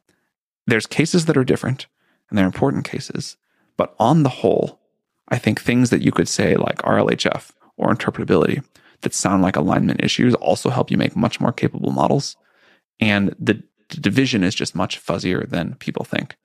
There's 0.65 0.87
cases 0.87 1.25
that 1.25 1.35
are 1.35 1.45
different 1.45 1.87
and 2.29 2.37
they're 2.37 2.45
important 2.45 2.85
cases, 2.85 3.37
but 3.75 3.95
on 3.97 4.23
the 4.23 4.41
whole, 4.41 4.79
I 5.29 5.39
think 5.39 5.59
things 5.59 5.89
that 5.89 6.01
you 6.01 6.11
could 6.11 6.27
say 6.27 6.55
like 6.55 6.77
RLHF 6.83 7.51
or 7.75 7.93
interpretability 7.93 8.63
that 9.01 9.13
sound 9.13 9.41
like 9.41 9.55
alignment 9.55 10.03
issues 10.03 10.35
also 10.35 10.69
help 10.69 10.91
you 10.91 10.97
make 10.97 11.15
much 11.15 11.39
more 11.39 11.51
capable 11.51 11.91
models. 11.91 12.37
And 12.99 13.35
the, 13.39 13.63
division 13.89 14.43
is 14.43 14.53
just 14.53 14.75
much 14.75 15.03
fuzzier 15.03 15.49
than 15.49 15.73
people 15.75 16.05
think. 16.05 16.37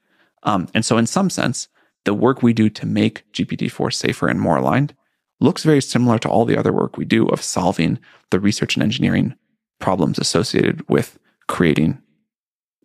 Um, 0.44 0.66
and 0.72 0.82
so 0.82 0.96
in 0.96 1.06
some 1.06 1.28
sense, 1.28 1.68
the 2.04 2.14
work 2.14 2.42
we 2.42 2.52
do 2.52 2.68
to 2.70 2.86
make 2.86 3.24
GPT-4 3.32 3.92
safer 3.92 4.28
and 4.28 4.40
more 4.40 4.56
aligned 4.56 4.94
looks 5.40 5.64
very 5.64 5.80
similar 5.80 6.18
to 6.18 6.28
all 6.28 6.44
the 6.44 6.56
other 6.56 6.72
work 6.72 6.96
we 6.96 7.04
do 7.04 7.26
of 7.28 7.42
solving 7.42 7.98
the 8.30 8.40
research 8.40 8.76
and 8.76 8.82
engineering 8.82 9.34
problems 9.78 10.18
associated 10.18 10.82
with 10.88 11.18
creating 11.48 11.98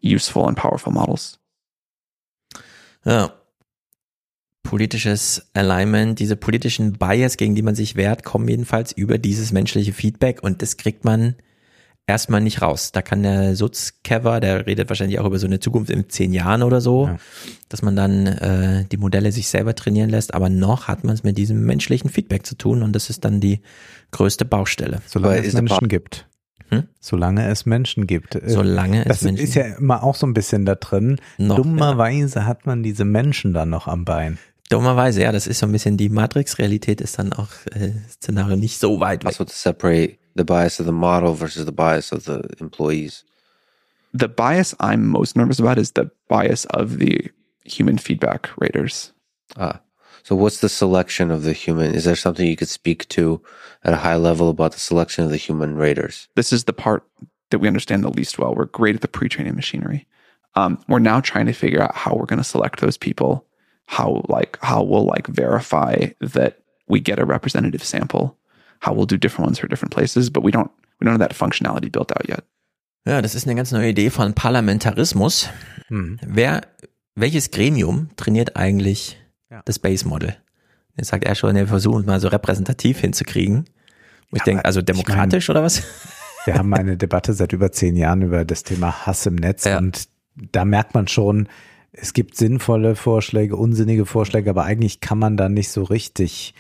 useful 0.02 0.48
and 0.48 0.58
powerful 0.58 0.92
models. 0.92 1.38
Ja. 3.06 3.34
Politisches 4.64 5.42
Alignment, 5.54 6.20
diese 6.20 6.36
politischen 6.36 6.94
Bias, 6.94 7.38
gegen 7.38 7.56
die 7.56 7.62
man 7.62 7.76
sich 7.76 7.96
wehrt, 7.96 8.24
kommen 8.24 8.48
jedenfalls 8.48 8.92
über 8.92 9.18
dieses 9.18 9.52
menschliche 9.52 9.94
Feedback 9.94 10.44
und 10.44 10.62
das 10.62 10.78
kriegt 10.78 11.06
man 11.06 11.36
erstmal 12.10 12.42
nicht 12.42 12.62
raus. 12.62 12.92
Da 12.92 13.02
kann 13.02 13.24
der 13.24 13.56
Sutzkever, 13.56 14.40
der 14.40 14.66
redet 14.66 14.90
wahrscheinlich 14.90 15.20
auch 15.20 15.26
über 15.26 15.40
so 15.40 15.48
eine 15.48 15.60
Zukunft 15.60 15.92
in 15.92 16.10
zehn 16.10 16.34
Jahren 16.34 16.64
oder 16.64 16.82
so, 16.82 17.08
ja. 17.08 17.18
dass 17.70 17.82
man 17.82 17.96
dann 17.96 18.28
äh, 18.28 18.86
die 18.92 18.98
Modelle 18.98 19.32
sich 19.32 19.48
selber 19.48 19.76
trainieren 19.76 20.10
lässt, 20.10 20.34
aber 20.34 20.50
noch 20.50 20.88
hat 20.88 21.04
man 21.04 21.14
es 21.14 21.24
mit 21.24 21.38
diesem 21.38 21.64
menschlichen 21.66 22.10
Feedback 22.10 22.46
zu 22.46 22.56
tun 22.56 22.84
und 22.84 22.94
das 22.94 23.10
ist 23.10 23.24
dann 23.24 23.40
die 23.40 23.62
größte 24.12 24.44
Baustelle. 24.44 25.02
Solange 25.06 25.38
es 25.38 25.54
Menschen 25.54 25.88
gibt. 25.88 26.28
Hm? 26.70 26.84
Solange 27.00 27.48
es 27.48 27.66
Menschen 27.66 28.08
gibt. 28.08 28.36
Äh, 28.36 28.50
Solange 28.50 29.04
das 29.06 29.18
es 29.18 29.24
Menschen 29.24 29.44
ist 29.44 29.56
ja 29.56 29.64
immer 29.78 30.04
auch 30.04 30.16
so 30.16 30.28
ein 30.28 30.34
bisschen 30.34 30.66
da 30.66 30.76
drin. 30.76 31.20
Noch, 31.38 31.58
Dummerweise 31.58 32.40
ja. 32.40 32.46
hat 32.46 32.66
man 32.66 32.84
diese 32.84 33.06
Menschen 33.06 33.54
dann 33.54 33.70
noch 33.70 33.88
am 33.88 34.06
Bein. 34.06 34.38
Dummerweise, 34.70 35.24
ja, 35.24 35.32
das 35.32 35.48
ist 35.48 35.60
so 35.60 35.66
ein 35.66 35.72
bisschen 35.72 35.98
die 35.98 36.10
Matrix-Realität 36.10 37.02
ist 37.02 37.18
dann 37.18 37.34
auch 37.34 37.50
äh, 37.74 37.92
Szenario 38.08 38.56
nicht 38.56 38.78
so 38.80 39.00
weit 39.00 39.24
weg. 39.24 39.30
Also 39.30 39.46
to 39.46 39.52
separate 39.52 40.19
the 40.36 40.46
bias 40.46 40.80
of 40.80 40.86
the 40.86 40.92
model 40.92 41.34
versus 41.34 41.66
the 41.66 41.72
bias 41.72 42.12
of 42.12 42.26
the 42.26 42.50
employees. 42.60 43.24
The 44.14 44.28
bias 44.28 44.74
I'm 44.80 45.08
most 45.08 45.36
nervous 45.36 45.60
about 45.60 45.78
is 45.78 45.92
the 45.92 46.10
bias 46.28 46.66
of 46.66 46.98
the 46.98 47.30
human 47.64 47.98
feedback 47.98 48.50
raters. 48.58 49.14
Ah. 49.58 49.82
So 50.24 50.36
what's 50.36 50.60
the 50.60 50.70
selection 50.70 51.32
of 51.32 51.44
the 51.44 51.54
human? 51.54 51.96
Is 51.96 52.04
there 52.04 52.16
something 52.16 52.46
you 52.46 52.56
could 52.56 52.70
speak 52.70 53.08
to 53.10 53.42
at 53.84 53.94
a 53.94 53.98
high 53.98 54.16
level 54.16 54.50
about 54.50 54.74
the 54.74 54.80
selection 54.80 55.24
of 55.24 55.32
the 55.32 55.38
human 55.38 55.76
raters? 55.76 56.28
This 56.36 56.52
is 56.54 56.66
the 56.66 56.74
part 56.74 57.04
that 57.50 57.60
we 57.60 57.68
understand 57.68 58.04
the 58.04 58.10
least 58.10 58.38
well. 58.38 58.54
We're 58.54 58.66
great 58.66 58.96
at 58.96 59.02
the 59.02 59.08
pre-training 59.08 59.56
machinery. 59.56 60.08
Um, 60.56 60.84
we're 60.88 61.00
now 61.00 61.22
trying 61.22 61.46
to 61.46 61.54
figure 61.54 61.82
out 61.82 61.96
how 61.96 62.16
we're 62.16 62.26
going 62.26 62.38
to 62.38 62.44
select 62.44 62.80
those 62.80 62.98
people, 62.98 63.46
how 63.86 64.24
like 64.28 64.58
how 64.62 64.84
we'll 64.84 65.06
like 65.06 65.28
verify 65.28 66.10
that 66.22 66.60
we 66.88 67.00
get 67.00 67.20
a 67.20 67.26
representative 67.26 67.84
sample, 67.84 68.38
how 68.82 68.96
we'll 68.96 69.08
do 69.08 69.18
different 69.18 69.48
ones 69.48 69.60
for 69.60 69.68
different 69.68 69.94
places, 69.94 70.32
but 70.32 70.44
we 70.44 70.52
don't 70.52 70.70
we 71.00 71.06
don't 71.06 71.12
have 71.12 71.20
that 71.20 71.34
functionality 71.34 71.92
built 71.92 72.12
out 72.16 72.28
yet. 72.28 72.44
Ja, 73.06 73.22
das 73.22 73.34
ist 73.34 73.48
eine 73.48 73.56
ganz 73.56 73.72
neue 73.72 73.90
Idee 73.90 74.10
von 74.10 74.34
Parlamentarismus. 74.34 75.50
Hm. 75.88 76.20
Wer, 76.26 76.62
welches 77.16 77.52
Gremium 77.52 78.10
trainiert 78.18 78.56
eigentlich 78.56 79.18
ja. 79.50 79.62
das 79.66 79.80
Base 79.80 80.08
Model. 80.08 80.36
Jetzt 80.96 81.10
sagt 81.10 81.24
er 81.24 81.36
schon, 81.36 81.56
wir 81.56 81.68
versuchen 81.68 82.02
es 82.02 82.06
mal 82.06 82.20
so 82.20 82.28
repräsentativ 82.28 83.00
hinzukriegen. 83.00 83.58
Und 84.32 84.38
ich 84.38 84.44
denke, 84.44 84.66
also 84.66 84.82
demokratisch 84.82 85.46
ich 85.46 85.48
mein, 85.48 85.58
oder 85.58 85.66
was? 85.66 85.84
Wir 86.46 86.56
haben 86.56 86.74
eine 86.74 86.98
Debatte 86.98 87.34
seit 87.34 87.54
über 87.54 87.72
zehn 87.72 87.96
Jahren 87.96 88.22
über 88.22 88.46
das 88.46 88.64
Thema 88.64 89.06
Hass 89.06 89.26
im 89.26 89.36
Netz 89.36 89.66
ja. 89.66 89.78
und 89.78 90.08
da 90.36 90.66
merkt 90.66 90.94
man 90.94 91.08
schon, 91.08 91.50
es 91.92 92.14
gibt 92.14 92.36
sinnvolle 92.36 92.96
Vorschläge, 92.96 93.56
unsinnige 93.56 94.06
Vorschläge, 94.06 94.50
aber 94.50 94.64
eigentlich 94.64 95.02
kann 95.02 95.20
man 95.20 95.36
da 95.38 95.50
nicht 95.50 95.70
so 95.70 95.84
richtig 95.84 96.54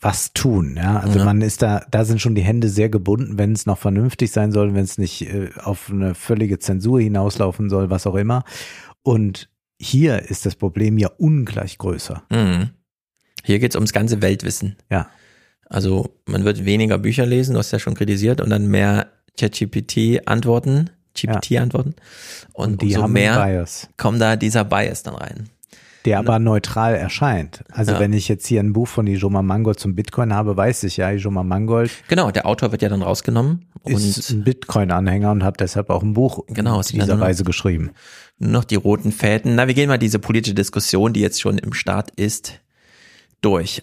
was 0.00 0.32
tun. 0.32 0.74
Ja, 0.76 1.00
also 1.00 1.18
ja. 1.18 1.24
man 1.24 1.42
ist 1.42 1.62
da, 1.62 1.84
da 1.90 2.04
sind 2.04 2.20
schon 2.20 2.34
die 2.34 2.42
Hände 2.42 2.68
sehr 2.68 2.88
gebunden, 2.88 3.38
wenn 3.38 3.52
es 3.52 3.66
noch 3.66 3.78
vernünftig 3.78 4.30
sein 4.30 4.52
soll, 4.52 4.74
wenn 4.74 4.84
es 4.84 4.98
nicht 4.98 5.22
äh, 5.22 5.50
auf 5.62 5.90
eine 5.90 6.14
völlige 6.14 6.58
Zensur 6.58 7.00
hinauslaufen 7.00 7.70
soll, 7.70 7.90
was 7.90 8.06
auch 8.06 8.14
immer. 8.14 8.44
Und 9.02 9.48
hier 9.78 10.22
ist 10.30 10.46
das 10.46 10.54
Problem 10.54 10.98
ja 10.98 11.08
ungleich 11.18 11.78
größer. 11.78 12.22
Mhm. 12.30 12.70
Hier 13.42 13.58
geht 13.58 13.72
es 13.72 13.76
ums 13.76 13.92
ganze 13.92 14.22
Weltwissen. 14.22 14.76
Ja. 14.90 15.08
Also 15.68 16.10
man 16.26 16.44
wird 16.44 16.64
weniger 16.64 16.98
Bücher 16.98 17.26
lesen, 17.26 17.54
du 17.54 17.58
hast 17.58 17.72
ja 17.72 17.78
schon 17.78 17.94
kritisiert, 17.94 18.40
und 18.40 18.50
dann 18.50 18.68
mehr 18.68 19.08
ChatGPT-Antworten, 19.38 20.90
GPT-Antworten. 21.14 21.94
Und, 22.52 22.72
und, 22.72 22.82
die 22.82 22.94
umso 22.94 23.08
mehr 23.08 23.44
Bias. 23.44 23.88
kommt 23.96 24.20
da 24.20 24.36
dieser 24.36 24.64
Bias 24.64 25.02
dann 25.02 25.14
rein. 25.14 25.48
Der 26.06 26.18
aber 26.18 26.38
neutral 26.38 26.94
erscheint. 26.94 27.64
Also 27.70 27.92
ja. 27.92 28.00
wenn 28.00 28.12
ich 28.12 28.28
jetzt 28.28 28.46
hier 28.46 28.60
ein 28.60 28.72
Buch 28.72 28.88
von 28.88 29.06
Ijoma 29.06 29.42
Mangold 29.42 29.78
zum 29.78 29.94
Bitcoin 29.94 30.32
habe, 30.32 30.56
weiß 30.56 30.84
ich 30.84 30.96
ja, 30.96 31.10
Ijoma 31.10 31.42
Mangold. 31.42 31.90
Genau, 32.08 32.30
der 32.30 32.46
Autor 32.46 32.72
wird 32.72 32.82
ja 32.82 32.88
dann 32.88 33.02
rausgenommen. 33.02 33.66
Ist 33.84 34.30
ein 34.30 34.42
Bitcoin-Anhänger 34.42 35.30
und 35.30 35.44
hat 35.44 35.60
deshalb 35.60 35.90
auch 35.90 36.02
ein 36.02 36.14
Buch 36.14 36.44
genau, 36.48 36.80
in 36.80 37.00
dieser 37.00 37.20
Weise 37.20 37.44
geschrieben 37.44 37.92
nur 38.38 38.50
noch 38.50 38.64
die 38.64 38.74
roten 38.74 39.12
Fäden. 39.12 39.54
Na, 39.54 39.66
wir 39.66 39.74
gehen 39.74 39.88
mal 39.88 39.98
diese 39.98 40.18
politische 40.18 40.54
Diskussion, 40.54 41.12
die 41.12 41.20
jetzt 41.20 41.40
schon 41.40 41.58
im 41.58 41.72
Start 41.72 42.10
ist, 42.16 42.60
durch. 43.40 43.82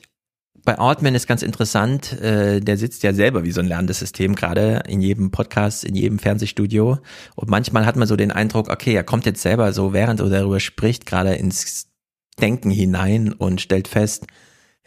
Bei 0.66 0.77
Altman 0.77 1.16
ist 1.16 1.27
ganz 1.27 1.42
interessant, 1.42 2.14
äh, 2.22 2.61
der 2.61 2.77
sitzt 2.77 3.03
ja 3.03 3.14
selber 3.14 3.43
wie 3.43 3.52
so 3.52 3.60
ein 3.60 3.68
lernendes 3.68 4.00
System, 4.00 4.34
gerade 4.35 4.84
in 4.88 5.02
jedem 5.02 5.30
Podcast, 5.30 5.84
in 5.84 5.93
jedem 5.93 6.19
Fernsehstudio. 6.19 7.00
Und 7.35 7.50
manchmal 7.50 7.85
hat 7.85 7.98
man 7.98 8.08
so 8.08 8.16
den 8.16 8.32
Eindruck, 8.32 8.69
okay, 8.69 8.93
er 8.93 9.03
kommt 9.03 9.26
jetzt 9.26 9.42
selber 9.42 9.74
so, 9.74 9.92
während 9.92 10.22
er 10.22 10.30
darüber 10.30 10.61
spricht, 10.61 11.06
gerade 11.06 11.34
ins 11.34 11.88
Denken 12.36 12.72
hinein 12.72 13.34
und 13.34 13.62
stellt 13.62 13.88
fest, 13.88 14.28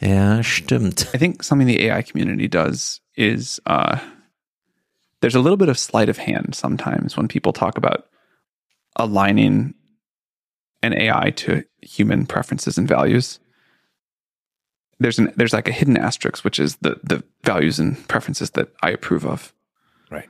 ja, 0.00 0.42
stimmt. 0.42 1.08
I 1.14 1.18
think 1.18 1.42
something 1.42 1.66
the 1.66 1.86
AI 1.86 2.02
community 2.02 2.48
does 2.48 3.00
is 3.14 3.60
uh, 3.66 3.98
there's 5.20 5.34
a 5.34 5.40
little 5.40 5.56
bit 5.56 5.68
of 5.68 5.78
sleight 5.78 6.08
of 6.08 6.18
hand 6.18 6.54
sometimes 6.54 7.16
when 7.16 7.28
people 7.28 7.52
talk 7.52 7.78
about 7.78 8.04
aligning 8.96 9.74
an 10.82 10.92
AI 10.92 11.30
to 11.30 11.64
human 11.80 12.26
preferences 12.26 12.78
and 12.78 12.86
values. 12.86 13.38
There's 14.98 15.18
an 15.18 15.32
there's 15.36 15.52
like 15.52 15.68
a 15.68 15.72
hidden 15.72 15.96
asterisk, 15.96 16.44
which 16.44 16.58
is 16.58 16.76
the 16.76 17.00
the 17.02 17.22
values 17.44 17.78
and 17.78 17.96
preferences 18.08 18.50
that 18.50 18.68
I 18.82 18.90
approve 18.90 19.26
of. 19.26 19.52
Right. 20.10 20.28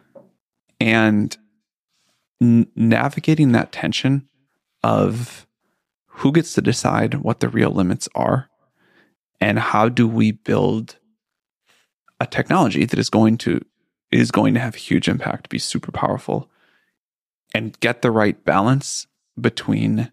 And 0.80 1.36
n- 2.40 2.66
navigating 2.74 3.52
that 3.52 3.72
tension 3.72 4.28
of 4.82 5.45
who 6.16 6.32
gets 6.32 6.54
to 6.54 6.62
decide 6.62 7.14
what 7.16 7.40
the 7.40 7.48
real 7.48 7.70
limits 7.70 8.08
are 8.14 8.48
and 9.38 9.58
how 9.58 9.88
do 9.88 10.08
we 10.08 10.32
build 10.32 10.96
a 12.20 12.26
technology 12.26 12.86
that 12.86 12.98
is 12.98 13.10
going 13.10 13.36
to 13.36 13.60
is 14.10 14.30
going 14.30 14.54
to 14.54 14.60
have 14.60 14.76
a 14.76 14.78
huge 14.78 15.08
impact, 15.08 15.50
be 15.50 15.58
super 15.58 15.92
powerful, 15.92 16.48
and 17.52 17.78
get 17.80 18.00
the 18.00 18.10
right 18.10 18.44
balance 18.44 19.06
between 19.38 20.10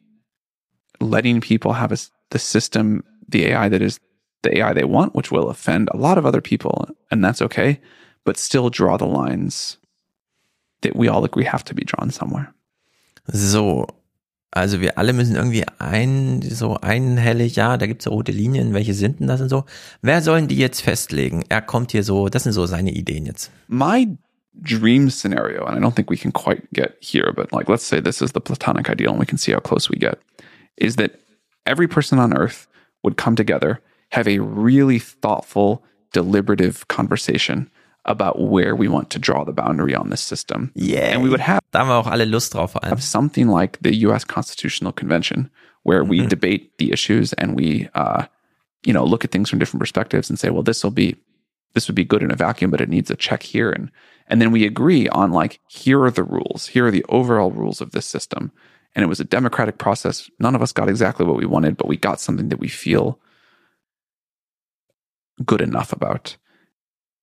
letting 1.00 1.40
people 1.40 1.74
have 1.74 1.92
a, 1.92 1.98
the 2.32 2.40
system, 2.40 3.04
the 3.30 3.46
AI 3.46 3.70
that 3.70 3.82
is 3.82 4.00
the 4.42 4.58
AI 4.58 4.74
they 4.74 4.84
want, 4.84 5.16
which 5.16 5.32
will 5.32 5.50
offend 5.50 5.90
a 5.92 5.98
lot 5.98 6.18
of 6.18 6.26
other 6.26 6.42
people, 6.42 6.90
and 7.12 7.24
that's 7.24 7.42
okay, 7.42 7.80
but 8.26 8.36
still 8.36 8.70
draw 8.70 8.98
the 8.98 9.06
lines 9.06 9.78
that 10.82 10.96
we 10.96 11.08
all 11.08 11.24
agree 11.24 11.46
have 11.46 11.64
to 11.64 11.76
be 11.76 11.86
drawn 11.86 12.10
somewhere. 12.10 12.54
So, 13.34 13.88
also 14.56 14.82
wir 14.82 14.98
alle 14.98 15.14
müssen 15.14 15.36
irgendwie 15.36 15.66
ein, 15.80 16.42
so 16.44 16.78
einhellig, 16.78 17.56
ja, 17.56 17.78
da 17.78 17.88
gibt's 17.88 18.08
rote 18.08 18.32
Linien, 18.32 18.74
welche 18.74 18.94
sind 18.94 19.20
denn 19.20 19.28
das 19.28 19.42
und 19.42 19.50
so. 19.50 19.66
Wer 20.02 20.22
sollen 20.22 20.48
die 20.48 20.58
jetzt 20.58 20.82
festlegen? 20.82 21.44
Er 21.50 21.62
kommt 21.62 21.92
hier 21.92 22.04
so, 22.04 22.30
das 22.30 22.44
sind 22.44 22.54
so 22.54 22.68
seine 22.68 22.92
Ideen 22.92 23.26
jetzt. 23.26 23.52
My 23.68 24.08
dream 24.54 25.10
scenario, 25.10 25.66
and 25.66 25.76
I 25.76 25.82
don't 25.82 25.96
think 25.96 26.12
we 26.12 26.18
can 26.18 26.32
quite 26.32 26.68
get 26.72 26.96
here, 27.00 27.34
but 27.34 27.52
like 27.52 27.68
let's 27.68 27.88
say 27.88 28.00
this 28.00 28.22
is 28.22 28.34
the 28.34 28.40
platonic 28.40 28.90
ideal 28.90 29.12
and 29.12 29.20
we 29.20 29.26
can 29.26 29.40
see 29.40 29.54
how 29.54 29.60
close 29.60 29.90
we 29.90 29.98
get, 29.98 30.20
is 30.78 30.98
that 30.98 31.20
every 31.66 31.88
person 31.88 32.20
on 32.20 32.38
earth 32.38 32.68
would 33.04 33.18
come 33.18 33.36
together, 33.36 33.82
have 34.10 34.28
a 34.28 34.38
really 34.40 35.00
thoughtful, 35.00 35.84
deliberative 36.12 36.88
conversation 36.88 37.72
about 38.06 38.40
where 38.40 38.76
we 38.76 38.88
want 38.88 39.10
to 39.10 39.20
draw 39.20 39.44
the 39.44 39.54
boundary 39.54 39.96
on 39.96 40.10
this 40.10 40.22
system. 40.22 40.72
Yeah. 40.76 41.14
And 41.14 41.24
we 41.24 41.30
would 41.30 41.40
have 41.40 41.62
da 41.72 41.80
haben 41.80 41.88
wir 41.88 41.96
auch 41.96 42.08
alle 42.08 42.26
Lust 42.26 42.54
drauf 42.54 42.76
have 42.84 43.02
something 43.02 43.48
like 43.48 43.80
the 43.82 43.96
US 44.08 44.26
Constitutional 44.26 44.92
Convention 44.92 45.50
where 45.84 46.04
we 46.04 46.20
mm-hmm. 46.20 46.28
debate 46.28 46.78
the 46.78 46.92
issues 46.92 47.34
and 47.34 47.56
we 47.56 47.90
uh, 47.96 48.26
you 48.86 48.94
know, 48.94 49.06
look 49.06 49.24
at 49.24 49.32
things 49.32 49.50
from 49.50 49.60
different 49.60 49.80
perspectives 49.80 50.30
and 50.30 50.38
say, 50.38 50.50
well, 50.50 50.64
this 50.64 50.84
will 50.84 50.92
be 50.92 51.16
this 51.74 51.88
would 51.88 51.96
be 51.96 52.04
good 52.04 52.22
in 52.22 52.32
a 52.32 52.36
vacuum, 52.36 52.70
but 52.70 52.82
it 52.82 52.90
needs 52.90 53.10
a 53.10 53.16
check 53.16 53.44
here 53.44 53.72
and 53.72 53.90
and 54.28 54.42
then 54.42 54.52
we 54.52 54.66
agree 54.66 55.08
on 55.10 55.32
like, 55.32 55.60
here 55.68 56.02
are 56.04 56.12
the 56.12 56.24
rules. 56.24 56.68
Here 56.68 56.88
are 56.88 56.92
the 56.92 57.06
overall 57.10 57.52
rules 57.52 57.82
of 57.82 57.92
this 57.92 58.06
system. 58.06 58.52
And 58.96 59.04
it 59.04 59.08
was 59.08 59.20
a 59.20 59.26
democratic 59.26 59.78
process. 59.78 60.30
None 60.40 60.56
of 60.56 60.62
us 60.62 60.72
got 60.72 60.88
exactly 60.88 61.26
what 61.26 61.36
we 61.36 61.46
wanted, 61.46 61.78
but 61.78 61.88
we 61.88 61.98
got 61.98 62.20
something 62.20 62.50
that 62.50 62.60
we 62.60 62.68
feel 62.68 63.20
good 65.46 65.62
enough 65.62 65.92
about. 65.92 66.38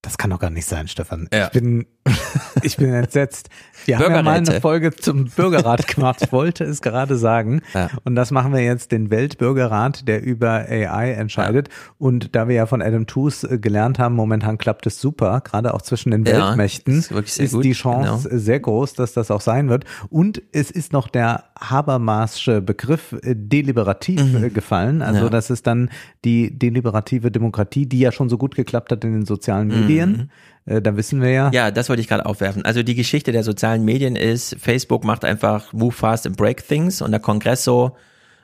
Das 0.02 0.16
kann 0.16 0.30
doch 0.30 0.38
gar 0.38 0.50
nicht 0.50 0.66
sein, 0.66 0.88
Stefan. 0.88 1.28
Ja. 1.32 1.46
Ich 1.46 1.52
bin 1.52 1.86
Ich 2.62 2.76
bin 2.76 2.92
entsetzt. 2.92 3.48
Wir 3.86 3.98
haben 3.98 4.12
ja 4.12 4.22
mal 4.22 4.36
eine 4.36 4.60
Folge 4.60 4.94
zum 4.94 5.26
Bürgerrat 5.26 5.86
gemacht. 5.86 6.18
Ich 6.22 6.32
wollte 6.32 6.64
es 6.64 6.82
gerade 6.82 7.16
sagen. 7.16 7.62
Ja. 7.72 7.88
Und 8.04 8.14
das 8.14 8.30
machen 8.30 8.52
wir 8.52 8.60
jetzt 8.60 8.92
den 8.92 9.10
Weltbürgerrat, 9.10 10.06
der 10.06 10.22
über 10.22 10.66
AI 10.68 11.12
entscheidet. 11.12 11.68
Ja. 11.68 11.74
Und 11.98 12.34
da 12.36 12.48
wir 12.48 12.56
ja 12.56 12.66
von 12.66 12.82
Adam 12.82 13.06
Tooze 13.06 13.50
äh, 13.50 13.58
gelernt 13.58 13.98
haben, 13.98 14.14
momentan 14.14 14.58
klappt 14.58 14.86
es 14.86 15.00
super, 15.00 15.40
gerade 15.40 15.72
auch 15.74 15.82
zwischen 15.82 16.10
den 16.10 16.24
ja, 16.24 16.48
Weltmächten, 16.48 16.98
ist, 16.98 17.10
ist 17.10 17.64
die 17.64 17.72
Chance 17.72 18.28
genau. 18.28 18.40
sehr 18.40 18.60
groß, 18.60 18.94
dass 18.94 19.14
das 19.14 19.30
auch 19.30 19.40
sein 19.40 19.68
wird. 19.68 19.84
Und 20.10 20.42
es 20.52 20.70
ist 20.70 20.92
noch 20.92 21.08
der 21.08 21.44
Habermasche 21.58 22.60
Begriff 22.60 23.12
äh, 23.22 23.34
deliberativ 23.34 24.22
mhm. 24.22 24.44
Äh, 24.44 24.50
gefallen. 24.50 25.02
Also 25.02 25.28
das 25.28 25.50
ist 25.50 25.66
dann 25.66 25.90
die 26.24 26.56
deliberative 26.56 27.30
Demokratie, 27.30 27.86
die 27.86 28.00
ja 28.00 28.12
schon 28.12 28.28
so 28.28 28.36
gut 28.36 28.54
geklappt 28.54 28.92
hat 28.92 29.04
in 29.04 29.12
den 29.12 29.26
sozialen 29.26 29.68
Medien. 29.68 30.10
Mhm 30.10 30.30
äh, 30.70 30.80
da 30.80 30.96
wissen 30.96 31.20
wir 31.20 31.30
ja. 31.30 31.50
Ja, 31.52 31.70
das 31.70 31.88
wollte 31.88 32.00
ich 32.00 32.08
gerade 32.08 32.26
aufwerfen. 32.26 32.64
Also 32.64 32.82
die 32.82 32.94
Geschichte 32.94 33.32
der 33.32 33.42
sozialen 33.42 33.84
Medien 33.84 34.16
ist, 34.16 34.56
Facebook 34.58 35.04
macht 35.04 35.24
einfach 35.24 35.72
Move 35.72 35.92
fast 35.92 36.26
and 36.26 36.36
break 36.36 36.66
things 36.66 37.02
und 37.02 37.10
der 37.10 37.20
Kongress 37.20 37.64
so, 37.64 37.96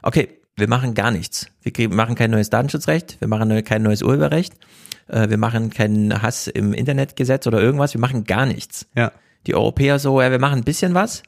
okay, 0.02 0.40
wir 0.56 0.68
machen 0.68 0.94
gar 0.94 1.10
nichts. 1.10 1.46
Wir 1.62 1.88
machen 1.88 2.14
kein 2.14 2.30
neues 2.30 2.50
Datenschutzrecht, 2.50 3.20
wir 3.20 3.28
machen 3.28 3.62
kein 3.64 3.82
neues 3.82 4.02
Urheberrecht, 4.02 4.55
äh, 5.08 5.28
wir 5.28 5.38
machen 5.38 5.70
keinen 5.70 6.20
Hass 6.22 6.48
im 6.48 6.72
Internetgesetz 6.72 7.46
oder 7.46 7.60
irgendwas, 7.60 7.94
wir 7.94 8.00
machen 8.00 8.24
gar 8.24 8.46
nichts. 8.46 8.86
Ja. 8.96 9.12
Die 9.46 9.55
Europäer 9.55 9.98
so, 9.98 10.20
ja, 10.20 10.30
wir 10.30 10.40
machen 10.40 10.58
ein 10.58 10.64
bisschen 10.64 10.94
was 10.94 11.22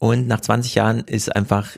und 0.00 0.26
nach 0.26 0.40
20 0.40 0.74
Jahren 0.74 1.00
ist 1.00 1.34
einfach 1.36 1.76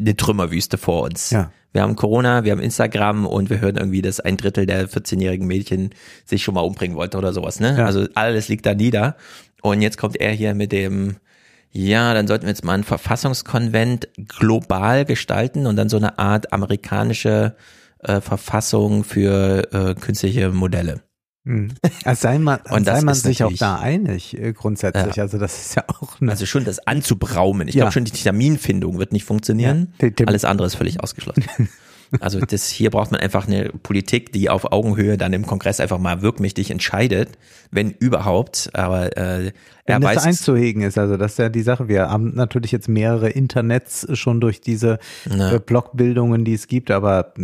eine 0.00 0.16
Trümmerwüste 0.16 0.78
vor 0.78 1.02
uns. 1.02 1.30
Ja. 1.30 1.52
Wir 1.72 1.82
haben 1.82 1.94
Corona, 1.94 2.42
wir 2.44 2.52
haben 2.52 2.60
Instagram 2.60 3.26
und 3.26 3.48
wir 3.48 3.60
hören 3.60 3.76
irgendwie, 3.76 4.02
dass 4.02 4.18
ein 4.18 4.36
Drittel 4.36 4.66
der 4.66 4.88
14-jährigen 4.88 5.46
Mädchen 5.46 5.90
sich 6.24 6.42
schon 6.42 6.54
mal 6.54 6.62
umbringen 6.62 6.96
wollte 6.96 7.16
oder 7.16 7.32
sowas. 7.32 7.60
Ne? 7.60 7.76
Ja. 7.78 7.86
Also 7.86 8.06
alles 8.14 8.48
liegt 8.48 8.66
da 8.66 8.74
nieder. 8.74 9.16
Und 9.62 9.82
jetzt 9.82 9.98
kommt 9.98 10.16
er 10.16 10.32
hier 10.32 10.54
mit 10.54 10.72
dem, 10.72 11.16
ja, 11.70 12.12
dann 12.12 12.26
sollten 12.26 12.46
wir 12.46 12.50
jetzt 12.50 12.64
mal 12.64 12.74
ein 12.74 12.84
Verfassungskonvent 12.84 14.08
global 14.26 15.04
gestalten 15.04 15.66
und 15.66 15.76
dann 15.76 15.88
so 15.88 15.96
eine 15.96 16.18
Art 16.18 16.52
amerikanische 16.52 17.54
äh, 18.00 18.20
Verfassung 18.20 19.04
für 19.04 19.68
äh, 19.72 19.94
künstliche 19.94 20.50
Modelle. 20.50 21.02
Mhm. 21.50 21.72
Also 22.04 22.22
sei 22.22 22.38
man, 22.38 22.60
und 22.70 22.84
sei 22.84 23.02
man 23.02 23.14
sich 23.14 23.42
auch 23.42 23.52
da 23.52 23.78
einig, 23.78 24.38
äh, 24.38 24.52
grundsätzlich. 24.52 25.16
Ja. 25.16 25.24
Also 25.24 25.38
das 25.38 25.60
ist 25.60 25.74
ja 25.74 25.84
auch 25.88 26.20
eine 26.20 26.30
Also 26.30 26.46
schon 26.46 26.64
das 26.64 26.86
anzubraumen. 26.86 27.68
Ich 27.68 27.74
ja. 27.74 27.82
glaube 27.82 27.92
schon, 27.92 28.04
die 28.04 28.12
Terminfindung 28.12 28.98
wird 28.98 29.12
nicht 29.12 29.24
funktionieren. 29.24 29.92
Ja. 30.00 30.08
Alles 30.26 30.44
andere 30.44 30.66
ist 30.66 30.76
völlig 30.76 31.02
ausgeschlossen. 31.02 31.44
also 32.20 32.40
das 32.40 32.68
hier 32.68 32.90
braucht 32.90 33.10
man 33.10 33.20
einfach 33.20 33.48
eine 33.48 33.70
Politik, 33.82 34.32
die 34.32 34.48
auf 34.48 34.70
Augenhöhe 34.70 35.18
dann 35.18 35.32
im 35.32 35.44
Kongress 35.44 35.80
einfach 35.80 35.98
mal 35.98 36.22
wirkmächtig 36.22 36.70
entscheidet, 36.70 37.30
wenn 37.72 37.90
überhaupt. 37.90 38.70
Aber 38.72 39.16
äh, 39.16 39.46
er 39.46 39.52
wenn 39.86 40.02
weiß 40.02 40.24
einzuhegen 40.24 40.82
ist, 40.82 40.98
also 40.98 41.16
das 41.16 41.32
ist 41.32 41.38
ja 41.38 41.48
die 41.48 41.62
Sache. 41.62 41.88
Wir 41.88 42.10
haben 42.10 42.34
natürlich 42.34 42.70
jetzt 42.70 42.88
mehrere 42.88 43.28
Internets 43.28 44.06
schon 44.16 44.40
durch 44.40 44.60
diese 44.60 44.98
äh, 45.28 45.58
Blockbildungen, 45.58 46.44
die 46.44 46.54
es 46.54 46.68
gibt, 46.68 46.92
aber 46.92 47.34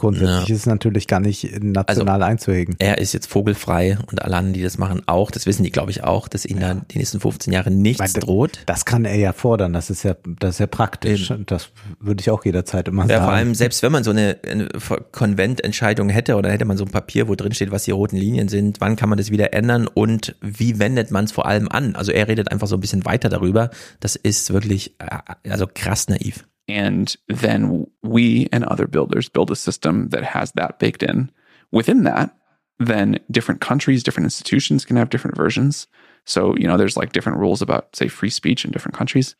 Grundsätzlich 0.00 0.48
ja. 0.48 0.54
ist 0.54 0.60
es 0.62 0.66
natürlich 0.66 1.06
gar 1.08 1.20
nicht 1.20 1.62
national 1.62 2.22
also, 2.22 2.30
einzuhegen. 2.30 2.74
Er 2.78 2.96
ist 2.96 3.12
jetzt 3.12 3.26
vogelfrei 3.26 3.98
und 4.10 4.22
alle 4.22 4.34
anderen, 4.34 4.54
die 4.54 4.62
das 4.62 4.78
machen, 4.78 5.02
auch. 5.04 5.30
Das 5.30 5.44
wissen 5.44 5.62
die, 5.62 5.70
glaube 5.70 5.90
ich, 5.90 6.04
auch, 6.04 6.26
dass 6.26 6.46
ihnen 6.46 6.62
ja. 6.62 6.68
dann 6.68 6.86
die 6.90 6.96
nächsten 6.96 7.20
15 7.20 7.52
Jahre 7.52 7.70
nichts 7.70 7.98
meine, 7.98 8.14
droht. 8.14 8.60
Das 8.64 8.86
kann 8.86 9.04
er 9.04 9.16
ja 9.16 9.34
fordern. 9.34 9.74
Das 9.74 9.90
ist 9.90 10.02
ja, 10.02 10.14
das 10.38 10.54
ist 10.54 10.58
ja 10.60 10.68
praktisch. 10.68 11.30
Eben. 11.30 11.44
Das 11.44 11.68
würde 11.98 12.22
ich 12.22 12.30
auch 12.30 12.46
jederzeit 12.46 12.88
immer 12.88 13.02
ja, 13.02 13.08
sagen. 13.08 13.20
Ja, 13.20 13.24
vor 13.26 13.34
allem, 13.34 13.54
selbst 13.54 13.82
wenn 13.82 13.92
man 13.92 14.02
so 14.02 14.10
eine, 14.10 14.38
eine 14.50 14.68
Konvententscheidung 15.12 16.08
hätte 16.08 16.36
oder 16.36 16.50
hätte 16.50 16.64
man 16.64 16.78
so 16.78 16.86
ein 16.86 16.90
Papier, 16.90 17.28
wo 17.28 17.34
drin 17.34 17.52
steht, 17.52 17.70
was 17.70 17.84
die 17.84 17.90
roten 17.90 18.16
Linien 18.16 18.48
sind, 18.48 18.80
wann 18.80 18.96
kann 18.96 19.10
man 19.10 19.18
das 19.18 19.30
wieder 19.30 19.52
ändern 19.52 19.86
und 19.86 20.34
wie 20.40 20.78
wendet 20.78 21.10
man 21.10 21.26
es 21.26 21.32
vor 21.32 21.44
allem 21.44 21.68
an? 21.68 21.94
Also 21.94 22.10
er 22.10 22.26
redet 22.26 22.50
einfach 22.50 22.68
so 22.68 22.76
ein 22.78 22.80
bisschen 22.80 23.04
weiter 23.04 23.28
darüber. 23.28 23.68
Das 24.00 24.16
ist 24.16 24.50
wirklich, 24.50 24.94
äh, 24.98 25.50
also 25.50 25.66
krass 25.66 26.08
naiv. 26.08 26.46
And 26.70 27.14
then 27.28 27.86
we 28.02 28.48
and 28.52 28.64
other 28.64 28.86
builders 28.86 29.28
build 29.28 29.50
a 29.50 29.56
system 29.56 30.08
that 30.10 30.24
has 30.24 30.52
that 30.52 30.78
baked 30.78 31.02
in. 31.02 31.30
Within 31.72 32.04
that, 32.04 32.36
then 32.78 33.18
different 33.30 33.60
countries, 33.60 34.02
different 34.02 34.26
institutions 34.26 34.84
can 34.84 34.96
have 34.96 35.10
different 35.10 35.36
versions. 35.36 35.86
So, 36.24 36.56
you 36.56 36.66
know, 36.66 36.76
there's 36.76 36.96
like 36.96 37.12
different 37.12 37.38
rules 37.38 37.62
about, 37.62 37.94
say, 37.94 38.08
free 38.08 38.30
speech 38.30 38.64
in 38.64 38.70
different 38.70 38.96
countries. 38.96 39.34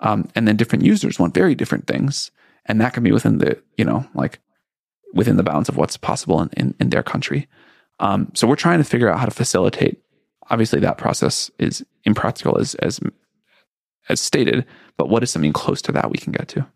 Um, 0.00 0.28
and 0.34 0.46
then 0.46 0.56
different 0.56 0.84
users 0.84 1.18
want 1.18 1.34
very 1.34 1.54
different 1.54 1.86
things. 1.86 2.30
And 2.66 2.80
that 2.80 2.92
can 2.92 3.02
be 3.02 3.12
within 3.12 3.38
the, 3.38 3.60
you 3.76 3.84
know, 3.84 4.06
like 4.14 4.40
within 5.14 5.36
the 5.36 5.42
bounds 5.42 5.68
of 5.68 5.76
what's 5.76 5.96
possible 5.96 6.40
in, 6.42 6.50
in, 6.56 6.74
in 6.80 6.90
their 6.90 7.02
country. 7.02 7.48
Um, 7.98 8.30
so 8.34 8.46
we're 8.46 8.56
trying 8.56 8.78
to 8.78 8.84
figure 8.84 9.10
out 9.10 9.18
how 9.18 9.24
to 9.24 9.30
facilitate. 9.30 10.00
Obviously, 10.50 10.80
that 10.80 10.98
process 10.98 11.50
is 11.58 11.84
impractical 12.04 12.58
as, 12.58 12.74
as 12.76 13.00
as 14.08 14.20
stated, 14.20 14.64
but 14.98 15.08
what 15.08 15.22
is 15.22 15.32
something 15.32 15.54
close 15.54 15.82
to 15.82 15.92
that 15.92 16.10
we 16.10 16.18
can 16.18 16.32
get 16.32 16.48
to? 16.48 16.66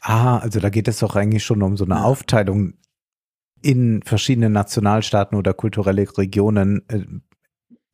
Ah, 0.00 0.38
also 0.38 0.60
da 0.60 0.70
geht 0.70 0.88
es 0.88 1.00
doch 1.00 1.16
eigentlich 1.16 1.44
schon 1.44 1.62
um 1.62 1.76
so 1.76 1.84
eine 1.84 2.04
Aufteilung 2.04 2.74
in 3.60 4.02
verschiedene 4.02 4.50
Nationalstaaten 4.50 5.36
oder 5.36 5.52
kulturelle 5.52 6.06
Regionen. 6.16 6.82
Äh, 6.88 7.04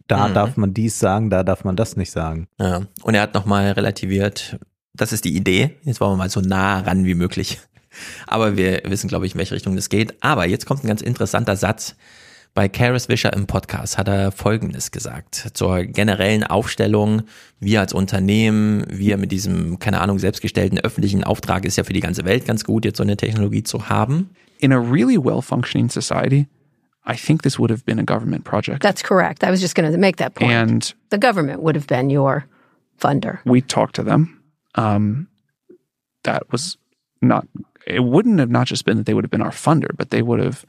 da 0.06 0.28
mhm. 0.28 0.34
darf 0.34 0.56
man 0.56 0.74
dies 0.74 0.98
sagen, 0.98 1.30
da 1.30 1.42
darf 1.42 1.64
man 1.64 1.76
das 1.76 1.96
nicht 1.96 2.10
sagen. 2.10 2.48
Ja, 2.58 2.82
und 3.02 3.14
er 3.14 3.22
hat 3.22 3.34
nochmal 3.34 3.72
relativiert, 3.72 4.58
das 4.92 5.12
ist 5.12 5.24
die 5.24 5.36
Idee. 5.36 5.78
Jetzt 5.82 6.00
wollen 6.00 6.12
wir 6.12 6.16
mal 6.16 6.30
so 6.30 6.40
nah 6.40 6.80
ran 6.80 7.04
wie 7.04 7.14
möglich. 7.14 7.60
Aber 8.26 8.56
wir 8.56 8.82
wissen, 8.84 9.08
glaube 9.08 9.26
ich, 9.26 9.34
in 9.34 9.38
welche 9.38 9.54
Richtung 9.54 9.76
das 9.76 9.88
geht. 9.88 10.22
Aber 10.22 10.46
jetzt 10.46 10.66
kommt 10.66 10.84
ein 10.84 10.88
ganz 10.88 11.02
interessanter 11.02 11.56
Satz, 11.56 11.96
bei 12.54 12.68
Karis 12.68 13.08
Wischer 13.08 13.32
im 13.32 13.46
Podcast 13.46 13.96
hat 13.96 14.08
er 14.08 14.32
Folgendes 14.32 14.90
gesagt 14.90 15.50
zur 15.54 15.84
generellen 15.84 16.44
Aufstellung. 16.44 17.22
Wir 17.60 17.80
als 17.80 17.92
Unternehmen, 17.92 18.84
wir 18.88 19.16
mit 19.16 19.30
diesem, 19.30 19.78
keine 19.78 20.00
Ahnung, 20.00 20.18
selbstgestellten 20.18 20.78
öffentlichen 20.78 21.22
Auftrag 21.22 21.64
ist 21.64 21.76
ja 21.76 21.84
für 21.84 21.92
die 21.92 22.00
ganze 22.00 22.24
Welt 22.24 22.46
ganz 22.46 22.64
gut, 22.64 22.84
jetzt 22.84 22.96
so 22.96 23.02
eine 23.02 23.16
Technologie 23.16 23.62
zu 23.62 23.88
haben. 23.88 24.30
In 24.58 24.72
a 24.72 24.78
really 24.78 25.16
well 25.16 25.40
functioning 25.40 25.88
society, 25.88 26.48
I 27.06 27.14
think 27.14 27.42
this 27.42 27.58
would 27.58 27.70
have 27.70 27.84
been 27.84 27.98
a 27.98 28.04
government 28.04 28.44
project. 28.44 28.82
That's 28.82 29.02
correct. 29.02 29.44
I 29.44 29.50
was 29.50 29.60
just 29.60 29.74
going 29.74 29.90
to 29.90 29.98
make 29.98 30.16
that 30.16 30.34
point. 30.34 30.52
And 30.52 30.94
the 31.10 31.18
government 31.18 31.62
would 31.62 31.76
have 31.76 31.86
been 31.86 32.10
your 32.10 32.44
funder. 32.98 33.38
We 33.44 33.62
talked 33.62 33.94
to 33.94 34.02
them. 34.02 34.42
Um, 34.74 35.28
that 36.24 36.50
was 36.50 36.76
not, 37.22 37.46
it 37.86 38.00
wouldn't 38.00 38.38
have 38.40 38.50
not 38.50 38.66
just 38.66 38.84
been 38.84 38.98
that 38.98 39.06
they 39.06 39.14
would 39.14 39.24
have 39.24 39.30
been 39.30 39.42
our 39.42 39.52
funder, 39.52 39.96
but 39.96 40.10
they 40.10 40.20
would 40.20 40.40
have 40.40 40.66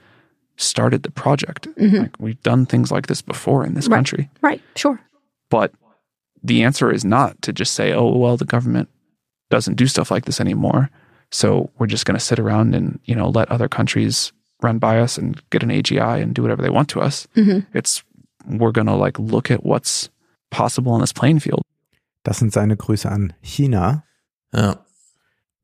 started 0.57 1.03
the 1.03 1.11
project. 1.11 1.67
Mm-hmm. 1.75 1.97
Like 1.97 2.19
we've 2.19 2.41
done 2.43 2.65
things 2.65 2.91
like 2.91 3.07
this 3.07 3.21
before 3.21 3.65
in 3.65 3.73
this 3.73 3.87
right. 3.87 3.97
country. 3.97 4.29
Right, 4.41 4.61
sure. 4.75 4.99
But 5.49 5.73
the 6.43 6.63
answer 6.63 6.91
is 6.91 7.05
not 7.05 7.41
to 7.43 7.53
just 7.53 7.73
say, 7.73 7.93
oh, 7.93 8.15
well, 8.15 8.37
the 8.37 8.45
government 8.45 8.89
doesn't 9.49 9.75
do 9.75 9.87
stuff 9.87 10.11
like 10.11 10.25
this 10.25 10.39
anymore. 10.39 10.89
So 11.31 11.69
we're 11.77 11.87
just 11.87 12.05
going 12.05 12.17
to 12.17 12.23
sit 12.23 12.39
around 12.39 12.75
and, 12.75 12.99
you 13.05 13.15
know, 13.15 13.29
let 13.29 13.49
other 13.51 13.67
countries 13.67 14.33
run 14.61 14.79
by 14.79 14.99
us 14.99 15.17
and 15.17 15.41
get 15.49 15.63
an 15.63 15.69
AGI 15.69 16.21
and 16.21 16.33
do 16.33 16.41
whatever 16.41 16.61
they 16.61 16.69
want 16.69 16.89
to 16.89 17.01
us. 17.01 17.27
Mm-hmm. 17.35 17.77
It's, 17.77 18.03
we're 18.47 18.71
going 18.71 18.87
to 18.87 18.95
like 18.95 19.17
look 19.19 19.51
at 19.51 19.65
what's 19.65 20.09
possible 20.49 20.91
on 20.91 21.01
this 21.01 21.13
playing 21.13 21.39
field. 21.39 21.61
Das 22.23 22.37
sind 22.37 22.53
seine 22.53 22.75
Grüße 22.75 23.09
an 23.09 23.33
China. 23.41 24.03
Ja. 24.53 24.85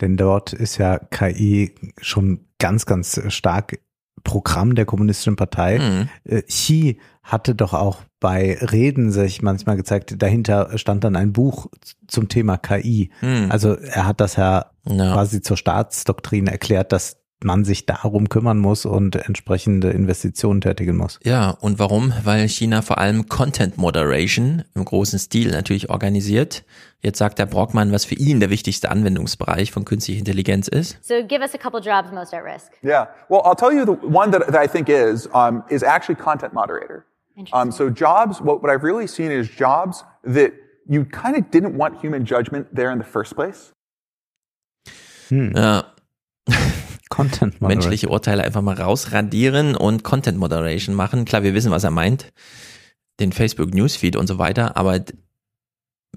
Denn 0.02 0.16
dort 0.16 0.54
ist 0.54 0.78
ja 0.78 1.00
KI 1.00 1.74
schon 2.02 2.46
ganz, 2.60 2.86
ganz 2.86 3.22
stark 3.30 3.80
Programm 4.28 4.76
der 4.76 4.86
Kommunistischen 4.86 5.38
Partei. 5.38 5.80
Mhm. 5.80 6.10
Äh, 6.26 6.42
Xi 6.44 7.00
hatte 7.24 7.56
doch 7.56 7.74
auch 7.74 8.02
bei 8.20 8.58
Reden 8.60 9.12
sich 9.12 9.42
manchmal 9.42 9.78
gezeigt, 9.78 10.22
dahinter 10.22 10.78
stand 10.78 11.04
dann 11.04 11.16
ein 11.16 11.32
Buch 11.34 11.68
zum 12.08 12.28
Thema 12.28 12.58
KI. 12.58 13.10
Mhm. 13.22 13.48
Also 13.50 13.76
er 13.76 14.06
hat 14.06 14.20
das 14.20 14.36
ja, 14.36 14.72
ja, 14.86 15.14
quasi 15.14 15.42
zur 15.42 15.56
Staatsdoktrin 15.56 16.48
erklärt, 16.48 16.92
dass 16.92 17.18
man 17.44 17.66
sich 17.66 17.86
darum 17.86 18.30
kümmern 18.30 18.58
muss 18.58 18.86
und 18.86 19.16
entsprechende 19.16 19.92
Investitionen 19.92 20.62
tätigen 20.62 20.98
muss. 20.98 21.20
Ja, 21.24 21.52
und 21.52 21.78
warum? 21.78 22.14
Weil 22.24 22.48
China 22.48 22.82
vor 22.82 22.98
allem 22.98 23.30
Content 23.30 23.78
Moderation 23.78 24.64
im 24.74 24.86
großen 24.86 25.20
Stil 25.20 25.52
natürlich 25.52 25.90
organisiert. 25.90 26.64
Jetzt 27.00 27.20
sagt 27.20 27.38
der 27.38 27.46
Brockmann, 27.46 27.92
was 27.92 28.06
für 28.06 28.16
ihn 28.16 28.40
der 28.40 28.50
wichtigste 28.50 28.90
Anwendungsbereich 28.90 29.72
von 29.72 29.86
künstlicher 29.86 30.20
Intelligenz 30.20 30.68
ist. 30.68 30.98
So 31.02 31.24
give 31.28 31.42
us 31.42 31.54
a 31.54 31.58
couple 31.58 31.80
jobs 31.80 32.12
most 32.12 32.34
at 32.34 32.44
risk. 32.44 32.72
Yeah, 32.84 33.08
well, 33.30 33.42
I'll 33.46 33.56
tell 33.56 33.72
you 33.72 33.86
the 33.86 33.98
one 34.04 34.32
that, 34.32 34.48
that 34.48 34.56
I 34.56 34.68
think 34.68 34.90
is 34.90 35.30
um, 35.34 35.64
is 35.70 35.84
actually 35.84 36.16
content 36.16 36.54
moderator. 36.54 37.06
Um, 37.54 37.72
so 37.72 37.92
jobs, 37.92 38.42
what, 38.42 38.64
what 38.64 38.72
I've 38.72 38.84
really 38.84 39.06
seen 39.06 39.30
is 39.30 39.48
jobs 39.48 40.04
that 40.24 40.54
you 40.88 41.06
kind 41.06 41.38
of 41.38 41.52
didn't 41.52 41.78
want 41.78 42.00
human 42.00 42.26
judgment 42.26 42.74
there 42.74 42.92
in 42.92 42.98
the 42.98 43.04
first 43.04 43.36
place. 43.36 43.74
Hm. 45.30 45.54
Ja. 45.56 45.84
Content 47.10 47.62
Moderation. 47.62 47.68
menschliche 47.68 48.10
Urteile 48.10 48.44
einfach 48.44 48.62
mal 48.62 48.80
rausradieren 48.80 49.76
und 49.76 50.04
Content 50.04 50.38
Moderation 50.38 50.96
machen. 50.96 51.26
Klar, 51.26 51.44
wir 51.44 51.54
wissen, 51.54 51.72
was 51.72 51.84
er 51.84 51.92
meint. 51.92 52.32
Den 53.20 53.32
Facebook 53.32 53.74
Newsfeed 53.74 54.16
und 54.16 54.28
so 54.28 54.38
weiter, 54.38 54.78
aber 54.78 55.00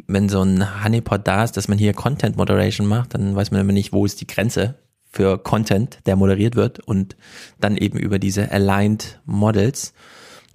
wenn 0.06 0.28
so 0.28 0.42
ein 0.42 0.84
Honeypot 0.84 1.26
da 1.26 1.44
ist, 1.44 1.56
dass 1.56 1.68
man 1.68 1.78
hier 1.78 1.94
Content 1.94 2.36
Moderation 2.36 2.86
macht, 2.86 3.14
dann 3.14 3.34
weiß 3.34 3.50
man 3.50 3.60
immer 3.60 3.72
nicht, 3.72 3.92
wo 3.92 4.04
ist 4.04 4.20
die 4.20 4.26
Grenze 4.26 4.76
für 5.10 5.38
Content, 5.38 5.98
der 6.06 6.16
moderiert 6.16 6.56
wird 6.56 6.80
und 6.80 7.16
dann 7.58 7.76
eben 7.76 7.98
über 7.98 8.18
diese 8.18 8.50
Aligned 8.52 9.20
Models. 9.24 9.92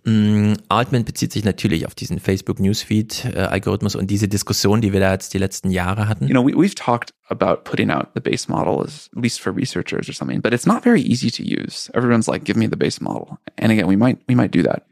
Mm, 0.05 0.53
Altman 0.69 1.03
bezieht 1.03 1.31
sich 1.31 1.43
natürlich 1.43 1.87
auf 1.87 1.95
diesen 1.95 2.19
Facebook 2.19 2.59
Newsfeed 2.59 3.25
äh, 3.25 3.39
Algorithmus 3.39 3.95
und 3.95 4.11
diese 4.11 4.27
Diskussion, 4.27 4.79
die 4.79 4.93
wir 4.93 4.99
da 4.99 5.11
jetzt 5.11 5.33
die 5.33 5.39
letzten 5.39 5.71
Jahre 5.71 6.07
hatten. 6.07 6.27
You 6.27 6.33
know, 6.33 6.45
we, 6.45 6.53
we've 6.53 6.75
talked 6.75 7.11
about 7.29 7.63
putting 7.63 7.89
out 7.89 8.09
the 8.13 8.21
base 8.21 8.47
model 8.47 8.83
at 8.83 9.09
least 9.13 9.41
for 9.41 9.55
researchers 9.55 10.07
or 10.07 10.13
something, 10.13 10.41
but 10.41 10.53
it's 10.53 10.67
not 10.67 10.83
very 10.83 11.01
easy 11.01 11.31
to 11.31 11.43
use. 11.43 11.89
Everyone's 11.95 12.27
like, 12.27 12.43
give 12.43 12.55
me 12.55 12.67
the 12.67 12.77
base 12.77 13.01
model. 13.01 13.39
And 13.57 13.71
again, 13.71 13.87
we 13.87 13.95
might 13.95 14.19
we 14.27 14.35
might 14.35 14.51
do 14.51 14.61
that. 14.61 14.85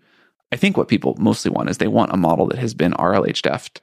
I 0.51 0.57
think 0.57 0.77
what 0.77 0.87
people 0.87 1.15
mostly 1.19 1.51
want 1.51 1.69
is 1.69 1.77
they 1.77 1.87
want 1.87 2.11
a 2.11 2.17
model 2.17 2.47
that 2.47 2.57
has 2.57 2.73
been 2.73 2.93
RLHDF'd 2.93 3.81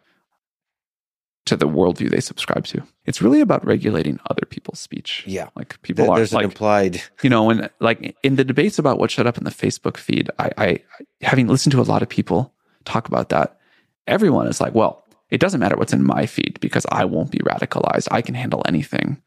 to 1.46 1.56
the 1.56 1.66
worldview 1.66 2.10
they 2.10 2.20
subscribe 2.20 2.64
to. 2.66 2.82
It's 3.06 3.22
really 3.22 3.40
about 3.40 3.64
regulating 3.66 4.20
other 4.30 4.46
people's 4.48 4.78
speech. 4.78 5.24
Yeah. 5.26 5.48
Like 5.56 5.80
people 5.82 6.04
There- 6.04 6.12
are 6.12 6.16
there's 6.18 6.32
an 6.32 6.36
like, 6.36 6.44
implied 6.44 7.02
you 7.22 7.30
know, 7.30 7.44
when 7.44 7.68
like 7.80 8.16
in 8.22 8.36
the 8.36 8.44
debates 8.44 8.78
about 8.78 8.98
what 8.98 9.10
showed 9.10 9.26
up 9.26 9.38
in 9.38 9.44
the 9.44 9.50
Facebook 9.50 9.96
feed, 9.96 10.30
I, 10.38 10.50
I 10.58 10.78
having 11.22 11.48
listened 11.48 11.72
to 11.72 11.80
a 11.80 11.82
lot 11.82 12.02
of 12.02 12.08
people 12.08 12.52
talk 12.84 13.08
about 13.08 13.30
that, 13.30 13.58
everyone 14.06 14.46
is 14.46 14.60
like, 14.60 14.74
well, 14.74 15.04
it 15.30 15.40
doesn't 15.40 15.60
matter 15.60 15.76
what's 15.76 15.92
in 15.92 16.04
my 16.04 16.26
feed 16.26 16.58
because 16.60 16.84
I 16.90 17.04
won't 17.04 17.30
be 17.30 17.38
radicalized. 17.38 18.08
I 18.10 18.20
can 18.22 18.34
handle 18.34 18.62
anything. 18.66 19.20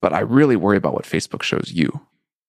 But 0.00 0.12
I 0.12 0.20
really 0.20 0.56
worry 0.56 0.76
about 0.76 0.92
what 0.94 1.04
Facebook 1.04 1.42
shows 1.42 1.72
you. 1.74 2.00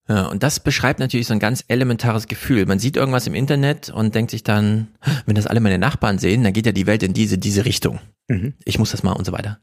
Ja, 0.07 0.27
und 0.27 0.43
das 0.43 0.59
beschreibt 0.59 0.99
natürlich 0.99 1.27
so 1.27 1.33
ein 1.33 1.39
ganz 1.39 1.63
elementares 1.67 2.27
Gefühl. 2.27 2.65
Man 2.67 2.77
sieht 2.77 2.95
irgendwas 2.95 3.25
im 3.25 3.33
Internet 3.33 3.89
und 3.89 4.13
denkt 4.13 4.31
sich 4.31 4.43
dann, 4.43 4.89
wenn 5.25 5.35
das 5.35 5.47
alle 5.47 5.59
meine 5.59 5.79
Nachbarn 5.79 6.19
sehen, 6.19 6.43
dann 6.43 6.53
geht 6.53 6.67
ja 6.67 6.71
die 6.71 6.85
Welt 6.85 7.01
in 7.01 7.13
diese, 7.13 7.37
diese 7.37 7.65
Richtung. 7.65 7.99
Mhm. 8.27 8.53
Ich 8.65 8.77
muss 8.77 8.91
das 8.91 9.01
mal 9.01 9.13
und 9.13 9.25
so 9.25 9.31
weiter. 9.31 9.59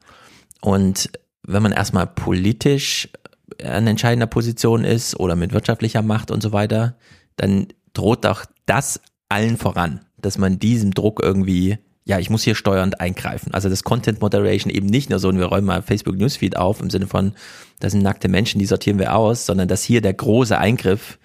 Und 0.60 1.10
wenn 1.44 1.62
man 1.62 1.72
erstmal 1.72 2.06
politisch 2.06 3.08
an 3.62 3.86
entscheidender 3.86 4.26
Position 4.26 4.84
ist 4.84 5.18
oder 5.18 5.36
mit 5.36 5.52
wirtschaftlicher 5.52 6.02
Macht 6.02 6.30
und 6.30 6.42
so 6.42 6.52
weiter, 6.52 6.96
dann 7.36 7.68
droht 7.92 8.24
doch 8.24 8.44
das 8.66 9.00
allen 9.28 9.56
voran, 9.56 10.00
dass 10.18 10.38
man 10.38 10.58
diesem 10.58 10.92
Druck 10.92 11.20
irgendwie, 11.22 11.78
ja, 12.04 12.18
ich 12.18 12.30
muss 12.30 12.42
hier 12.42 12.54
steuernd 12.54 13.00
eingreifen. 13.00 13.54
Also 13.54 13.68
das 13.68 13.84
Content 13.84 14.20
Moderation 14.20 14.72
eben 14.72 14.86
nicht 14.86 15.10
nur 15.10 15.18
so, 15.18 15.32
wir 15.32 15.46
räumen 15.46 15.66
mal 15.66 15.82
Facebook 15.82 16.16
Newsfeed 16.16 16.56
auf 16.56 16.80
im 16.80 16.90
Sinne 16.90 17.06
von, 17.06 17.34
das 17.78 17.92
sind 17.92 18.02
nackte 18.02 18.28
Menschen, 18.28 18.58
die 18.58 18.66
sortieren 18.66 18.98
wir 18.98 19.14
aus, 19.14 19.46
sondern 19.46 19.68
dass 19.68 19.84
hier 19.84 20.00
der 20.00 20.14
große 20.14 20.58
Eingriff 20.58 21.18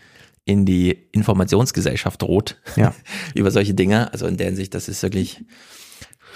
in 0.46 0.66
die 0.66 0.98
Informationsgesellschaft 1.12 2.22
droht 2.22 2.58
Ja. 2.76 2.94
über 3.36 3.52
solche 3.52 3.74
Dinge. 3.74 4.14
Also 4.14 4.28
in 4.28 4.38
der 4.38 4.48
Hinsicht, 4.48 4.74
das 4.74 4.88
ist 4.88 5.02
wirklich 5.04 5.44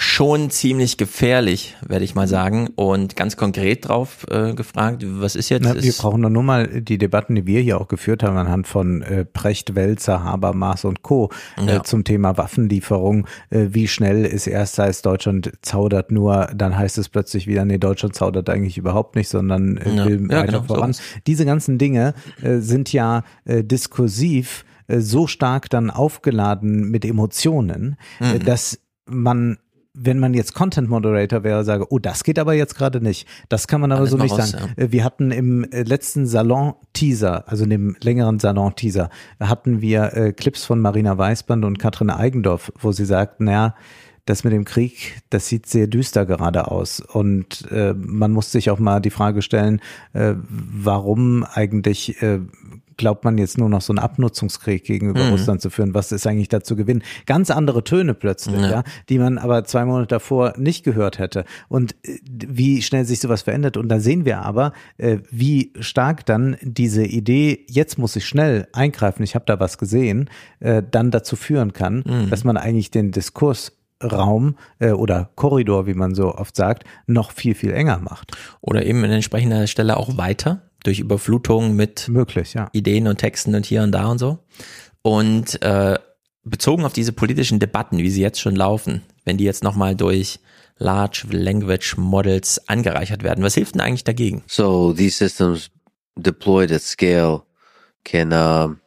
schon 0.01 0.49
ziemlich 0.49 0.97
gefährlich, 0.97 1.75
werde 1.87 2.03
ich 2.03 2.15
mal 2.15 2.27
sagen. 2.27 2.69
Und 2.75 3.15
ganz 3.15 3.37
konkret 3.37 3.87
drauf 3.87 4.25
äh, 4.31 4.53
gefragt, 4.55 5.03
was 5.07 5.35
ist 5.35 5.49
jetzt? 5.49 5.63
Na, 5.63 5.75
wir 5.75 5.83
ist, 5.83 6.01
brauchen 6.01 6.23
doch 6.23 6.29
nur 6.29 6.41
mal 6.41 6.81
die 6.81 6.97
Debatten, 6.97 7.35
die 7.35 7.45
wir 7.45 7.61
hier 7.61 7.79
auch 7.79 7.87
geführt 7.87 8.23
haben, 8.23 8.35
anhand 8.35 8.67
von 8.67 9.03
äh, 9.03 9.25
Precht, 9.25 9.75
Welzer, 9.75 10.23
Habermas 10.23 10.85
und 10.85 11.03
Co. 11.03 11.29
Ja. 11.63 11.77
Äh, 11.77 11.83
zum 11.83 12.03
Thema 12.03 12.35
Waffenlieferung. 12.37 13.27
Äh, 13.51 13.67
wie 13.69 13.87
schnell 13.87 14.25
ist 14.25 14.47
erst 14.47 14.79
heißt 14.79 15.05
Deutschland 15.05 15.51
zaudert 15.61 16.11
nur, 16.11 16.49
dann 16.55 16.75
heißt 16.75 16.97
es 16.97 17.07
plötzlich 17.07 17.45
wieder, 17.45 17.63
nee, 17.65 17.77
Deutschland 17.77 18.15
zaudert 18.15 18.49
eigentlich 18.49 18.79
überhaupt 18.79 19.15
nicht, 19.15 19.29
sondern 19.29 19.77
äh, 19.77 19.95
Ja. 19.95 20.05
will 20.05 20.21
Ja, 20.31 20.37
weiter 20.37 20.45
genau, 20.47 20.63
voran. 20.63 20.93
sowas. 20.93 21.05
Diese 21.27 21.45
ganzen 21.45 21.77
Dinge 21.77 22.15
äh, 22.41 22.57
sind 22.57 22.91
ja 22.91 23.23
äh, 23.45 23.63
diskursiv 23.63 24.65
äh, 24.87 24.99
so 24.99 25.27
stark 25.27 25.69
dann 25.69 25.91
aufgeladen 25.91 26.89
mit 26.89 27.05
Emotionen, 27.05 27.97
äh, 28.19 28.33
Mhm. 28.39 28.45
dass 28.45 28.79
man 29.05 29.57
wenn 29.93 30.19
man 30.19 30.33
jetzt 30.33 30.53
Content 30.53 30.89
Moderator 30.89 31.43
wäre, 31.43 31.63
sage, 31.63 31.85
oh, 31.89 31.99
das 31.99 32.23
geht 32.23 32.39
aber 32.39 32.53
jetzt 32.53 32.75
gerade 32.75 33.01
nicht. 33.01 33.27
Das 33.49 33.67
kann 33.67 33.81
man 33.81 33.91
aber 33.91 34.07
so 34.07 34.17
nicht 34.17 34.31
raus, 34.31 34.51
sagen. 34.51 34.73
Äh, 34.77 34.91
Wir 34.91 35.03
hatten 35.03 35.31
im 35.31 35.65
äh, 35.65 35.83
letzten 35.83 36.25
Salon-Teaser, 36.25 37.47
also 37.47 37.65
in 37.65 37.69
dem 37.69 37.97
längeren 38.01 38.39
Salon-Teaser, 38.39 39.09
hatten 39.39 39.81
wir 39.81 40.13
äh, 40.13 40.33
Clips 40.33 40.63
von 40.63 40.79
Marina 40.79 41.17
Weißband 41.17 41.65
und 41.65 41.79
Katrin 41.79 42.09
Eigendorf, 42.09 42.71
wo 42.79 42.91
sie 42.91 43.05
sagt, 43.05 43.41
naja, 43.41 43.75
das 44.25 44.43
mit 44.43 44.53
dem 44.53 44.65
Krieg, 44.65 45.21
das 45.29 45.47
sieht 45.47 45.65
sehr 45.65 45.87
düster 45.87 46.25
gerade 46.25 46.69
aus. 46.69 47.01
Und 47.01 47.69
äh, 47.71 47.93
man 47.93 48.31
muss 48.31 48.51
sich 48.51 48.69
auch 48.69 48.79
mal 48.79 48.99
die 49.01 49.09
Frage 49.09 49.41
stellen, 49.41 49.81
äh, 50.13 50.35
warum 50.47 51.43
eigentlich 51.43 52.21
äh, 52.21 52.39
glaubt 53.01 53.25
man 53.25 53.37
jetzt 53.37 53.57
nur 53.57 53.67
noch 53.67 53.81
so 53.81 53.91
einen 53.91 53.99
Abnutzungskrieg 53.99 54.85
gegenüber 54.85 55.25
Mhm. 55.25 55.31
Russland 55.31 55.61
zu 55.61 55.69
führen? 55.69 55.93
Was 55.93 56.11
ist 56.13 56.25
eigentlich 56.25 56.47
da 56.47 56.61
zu 56.61 56.75
gewinnen? 56.77 57.03
Ganz 57.25 57.51
andere 57.51 57.83
Töne 57.83 58.13
plötzlich, 58.13 58.61
Ja. 58.61 58.69
ja, 58.69 58.83
die 59.09 59.19
man 59.19 59.37
aber 59.37 59.65
zwei 59.65 59.83
Monate 59.83 60.07
davor 60.07 60.53
nicht 60.57 60.83
gehört 60.85 61.19
hätte. 61.19 61.43
Und 61.67 61.95
äh, 62.05 62.19
wie 62.25 62.81
schnell 62.81 63.03
sich 63.05 63.19
sowas 63.19 63.41
verändert. 63.41 63.75
Und 63.75 63.89
da 63.89 63.99
sehen 63.99 64.23
wir 64.23 64.43
aber, 64.43 64.71
äh, 64.97 65.17
wie 65.29 65.73
stark 65.79 66.25
dann 66.25 66.55
diese 66.61 67.03
Idee, 67.03 67.65
jetzt 67.67 67.97
muss 67.97 68.15
ich 68.15 68.25
schnell 68.25 68.67
eingreifen, 68.71 69.23
ich 69.23 69.35
habe 69.35 69.45
da 69.45 69.59
was 69.59 69.77
gesehen, 69.77 70.29
äh, 70.61 70.81
dann 70.89 71.11
dazu 71.11 71.35
führen 71.35 71.73
kann, 71.73 72.03
Mhm. 72.07 72.29
dass 72.29 72.43
man 72.43 72.55
eigentlich 72.55 72.91
den 72.91 73.11
Diskursraum 73.11 74.55
äh, 74.79 74.91
oder 74.91 75.29
Korridor, 75.35 75.87
wie 75.87 75.93
man 75.93 76.15
so 76.15 76.33
oft 76.35 76.55
sagt, 76.55 76.83
noch 77.07 77.31
viel, 77.31 77.55
viel 77.55 77.71
enger 77.73 77.99
macht. 77.99 78.31
oder 78.61 78.85
eben 78.85 79.03
an 79.03 79.11
entsprechender 79.11 79.65
Stelle 79.67 79.97
auch 79.97 80.17
weiter 80.17 80.61
durch 80.83 80.99
Überflutung 80.99 81.75
mit 81.75 82.07
Möglich, 82.07 82.53
ja. 82.53 82.69
Ideen 82.73 83.07
und 83.07 83.17
Texten 83.17 83.55
und 83.55 83.65
hier 83.65 83.83
und 83.83 83.91
da 83.91 84.07
und 84.07 84.17
so. 84.17 84.39
Und 85.01 85.61
äh, 85.61 85.97
bezogen 86.43 86.85
auf 86.85 86.93
diese 86.93 87.13
politischen 87.13 87.59
Debatten, 87.59 87.97
wie 87.97 88.09
sie 88.09 88.21
jetzt 88.21 88.39
schon 88.39 88.55
laufen, 88.55 89.03
wenn 89.25 89.37
die 89.37 89.43
jetzt 89.43 89.63
nochmal 89.63 89.95
durch 89.95 90.39
Large 90.77 91.27
Language 91.31 91.97
Models 91.97 92.67
angereichert 92.67 93.23
werden, 93.23 93.43
was 93.43 93.53
hilft 93.53 93.75
denn 93.75 93.81
eigentlich 93.81 94.03
dagegen? 94.03 94.43
So 94.47 94.93
these 94.93 95.17
systems 95.17 95.69
deployed 96.17 96.71
at 96.71 96.81
scale 96.81 97.43
can 98.03 98.33
um, 98.33 98.79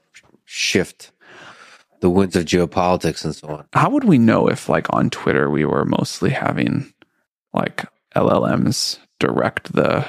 shift 0.45 1.13
the 2.01 2.11
winds 2.11 2.37
of 2.37 2.45
geopolitics 2.45 3.25
and 3.25 3.35
so 3.35 3.49
on. 3.49 3.65
How 3.75 3.91
would 3.91 4.05
we 4.05 4.19
know 4.19 4.49
if, 4.49 4.69
like, 4.69 4.93
on 4.93 5.11
Twitter, 5.11 5.49
we 5.51 5.65
were 5.65 5.85
mostly 5.85 6.31
having 6.31 6.93
like 7.53 7.87
LLMs 8.17 8.99
direct 9.21 9.73
the 9.73 10.05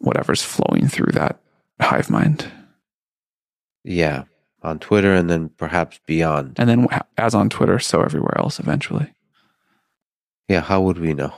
whatever's 0.00 0.42
flowing 0.42 0.88
through 0.88 1.12
that 1.12 1.40
hive 1.80 2.10
mind? 2.10 2.50
Yeah, 3.84 4.24
on 4.62 4.78
Twitter 4.78 5.14
and 5.14 5.30
then 5.30 5.50
perhaps 5.56 6.00
beyond. 6.06 6.58
And 6.58 6.68
then, 6.68 6.86
as 7.16 7.34
on 7.34 7.48
Twitter, 7.48 7.78
so 7.78 8.02
everywhere 8.02 8.36
else 8.38 8.58
eventually. 8.58 9.12
Yeah, 10.48 10.60
how 10.60 10.80
would 10.82 10.98
we 10.98 11.14
know? 11.14 11.32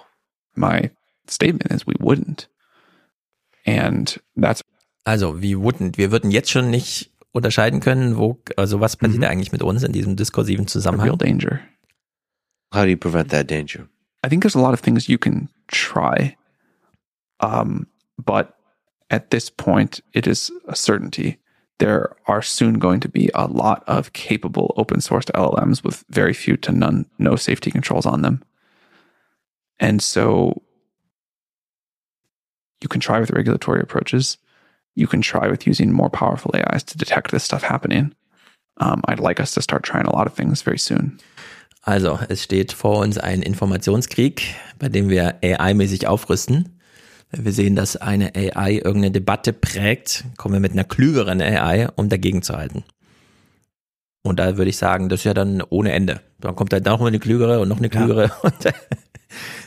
My 0.57 0.91
statement 1.27 1.71
is 1.71 1.87
we 1.87 1.95
wouldn't. 2.01 2.49
And 3.67 4.17
that's 4.37 4.63
Also, 5.05 5.41
wie 5.43 5.57
wouldn't, 5.57 5.99
wir 5.99 6.11
würden 6.13 6.31
jetzt 6.31 6.51
schon 6.51 6.71
nicht 6.71 7.11
unterscheiden 7.33 7.81
können, 7.81 8.17
wo, 8.17 8.39
also 8.57 8.81
was 8.81 8.97
passiert 8.97 9.23
Mhm. 9.23 9.29
eigentlich 9.31 9.53
mit 9.53 9.63
uns 9.63 9.83
in 9.83 9.93
diesem 9.93 10.17
diskursiven 10.17 10.67
a 10.69 10.91
real 11.03 11.17
danger. 11.17 11.61
How 12.73 12.85
do 12.85 12.91
you 12.91 12.97
prevent 12.97 13.31
that 13.31 13.49
danger? 13.51 13.89
I 14.25 14.29
think 14.29 14.43
there's 14.43 14.55
a 14.55 14.61
lot 14.61 14.75
of 14.75 14.81
things 14.81 15.09
you 15.09 15.19
can 15.19 15.49
try. 15.69 16.37
Um, 17.41 17.87
but 18.25 18.57
at 19.11 19.31
this 19.31 19.51
point, 19.51 20.01
it 20.13 20.27
is 20.27 20.51
a 20.67 20.75
certainty. 20.75 21.39
There 21.79 22.17
are 22.27 22.43
soon 22.43 22.79
going 22.79 23.01
to 23.01 23.09
be 23.09 23.31
a 23.35 23.47
lot 23.47 23.85
of 23.87 24.13
capable 24.13 24.75
open 24.77 25.01
source 25.01 25.27
LLMs 25.27 25.85
with 25.85 26.05
very 26.09 26.33
few 26.33 26.57
to 26.59 26.73
none, 26.73 27.07
no 27.19 27.37
safety 27.37 27.71
controls 27.71 28.07
on 28.07 28.23
them. 28.23 28.43
And 29.79 30.03
so 30.03 30.63
you 32.81 32.89
can 32.89 33.01
try 33.01 33.21
with 33.21 33.31
regulatory 33.31 33.81
approaches. 33.81 34.39
You 34.95 35.07
can 35.07 35.21
try 35.21 35.49
with 35.49 35.67
using 35.67 35.93
more 35.93 36.11
powerful 36.11 36.55
AIs 36.55 36.83
to 36.85 36.99
detect 36.99 37.31
this 37.31 37.45
stuff 37.45 37.63
happening. 37.63 38.15
Um, 38.79 39.03
I'd 39.07 39.21
like 39.21 39.41
us 39.41 39.53
to 39.55 39.63
start 39.63 39.83
trying 39.83 40.07
a 40.07 40.15
lot 40.15 40.27
of 40.27 40.35
things 40.35 40.63
very 40.63 40.79
soon. 40.79 41.19
Also, 41.85 42.19
es 42.29 42.43
steht 42.43 42.73
vor 42.73 43.03
uns 43.03 43.19
ein 43.19 43.43
Informationskrieg, 43.43 44.55
bei 44.79 44.89
dem 44.89 45.09
wir 45.09 45.39
AI-mäßig 45.43 46.07
aufrüsten. 46.07 46.79
Wir 47.35 47.53
sehen, 47.53 47.77
dass 47.77 47.97
eine 47.97 48.35
AI 48.35 48.75
irgendeine 48.75 49.11
Debatte 49.11 49.53
prägt, 49.53 50.25
kommen 50.37 50.55
wir 50.55 50.61
mit 50.61 50.73
einer 50.73 50.85
klügeren 50.85 51.41
AI, 51.41 51.89
um 51.97 52.09
dagegen 52.09 52.43
zu 52.43 52.55
halten. 52.55 52.85
Und 54.23 54.39
da 54.39 54.57
würde 54.57 54.69
ich 54.69 54.77
sagen, 54.77 55.09
das 55.09 55.21
ist 55.21 55.25
ja 55.25 55.35
dann 55.35 55.63
ohne 55.63 55.93
Ende. 55.93 56.21
Dann 56.41 56.55
kommt 56.55 56.73
halt 56.73 56.85
noch 56.85 57.01
eine 57.01 57.19
klügere 57.19 57.61
und 57.61 57.69
noch 57.69 57.79
eine 57.79 57.89
klügere. 57.89 58.31
Und 58.43 58.55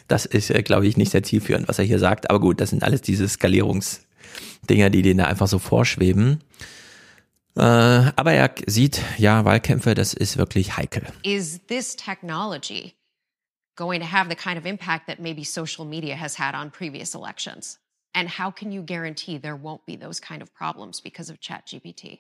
das 0.08 0.26
ist, 0.26 0.50
äh, 0.50 0.62
glaube 0.62 0.88
ich, 0.88 0.96
nicht 0.96 1.12
sehr 1.12 1.24
zielführend, 1.24 1.68
was 1.68 1.80
er 1.80 1.86
hier 1.86 2.00
sagt. 2.00 2.30
Aber 2.30 2.40
gut, 2.40 2.62
das 2.62 2.70
sind 2.70 2.84
alles 2.84 3.02
diese 3.02 3.28
Skalierungsdinger, 3.28 4.90
die 4.90 5.02
denen 5.02 5.18
da 5.18 5.26
einfach 5.26 5.48
so 5.48 5.60
vorschweben. 5.60 6.42
Äh, 7.58 7.62
aber 7.62 8.34
er 8.34 8.54
sieht, 8.68 9.02
ja, 9.18 9.44
Wahlkämpfe, 9.44 9.94
das 9.94 10.14
ist 10.14 10.38
wirklich 10.38 10.78
heikel. 10.78 11.04
is 11.24 11.60
this 11.68 11.96
technology 11.96 12.94
going 13.76 14.00
to 14.00 14.06
have 14.06 14.30
the 14.30 14.36
kind 14.36 14.58
of 14.58 14.66
impact 14.66 15.08
that 15.08 15.20
maybe 15.20 15.44
social 15.44 15.86
media 15.86 16.16
has 16.16 16.36
had 16.36 16.56
on 16.56 16.72
previous 16.72 17.14
elections? 17.14 17.78
And 18.14 18.30
how 18.30 18.52
can 18.52 18.72
you 18.72 18.82
guarantee 18.82 19.38
there 19.38 19.56
won't 19.56 19.86
be 19.86 19.98
those 19.98 20.20
kind 20.20 20.42
of 20.42 20.54
problems 20.54 21.02
because 21.02 21.30
of 21.30 21.40
ChatGPT? 21.40 22.20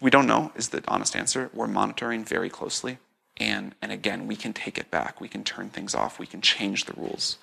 We 0.00 0.10
don't 0.10 0.26
know 0.26 0.50
is 0.56 0.70
the 0.70 0.82
honest 0.88 1.16
answer. 1.16 1.50
We're 1.54 1.68
monitoring 1.68 2.24
very 2.24 2.50
closely. 2.50 2.98
And, 3.38 3.74
and 3.80 3.92
again, 3.92 4.26
we 4.26 4.36
can 4.36 4.52
take 4.52 4.78
it 4.78 4.90
back. 4.90 5.20
We 5.20 5.28
can 5.28 5.44
turn 5.44 5.70
things 5.70 5.94
off. 5.94 6.18
We 6.18 6.26
can 6.26 6.42
change 6.42 6.84
the 6.84 6.94
rules. 6.96 7.38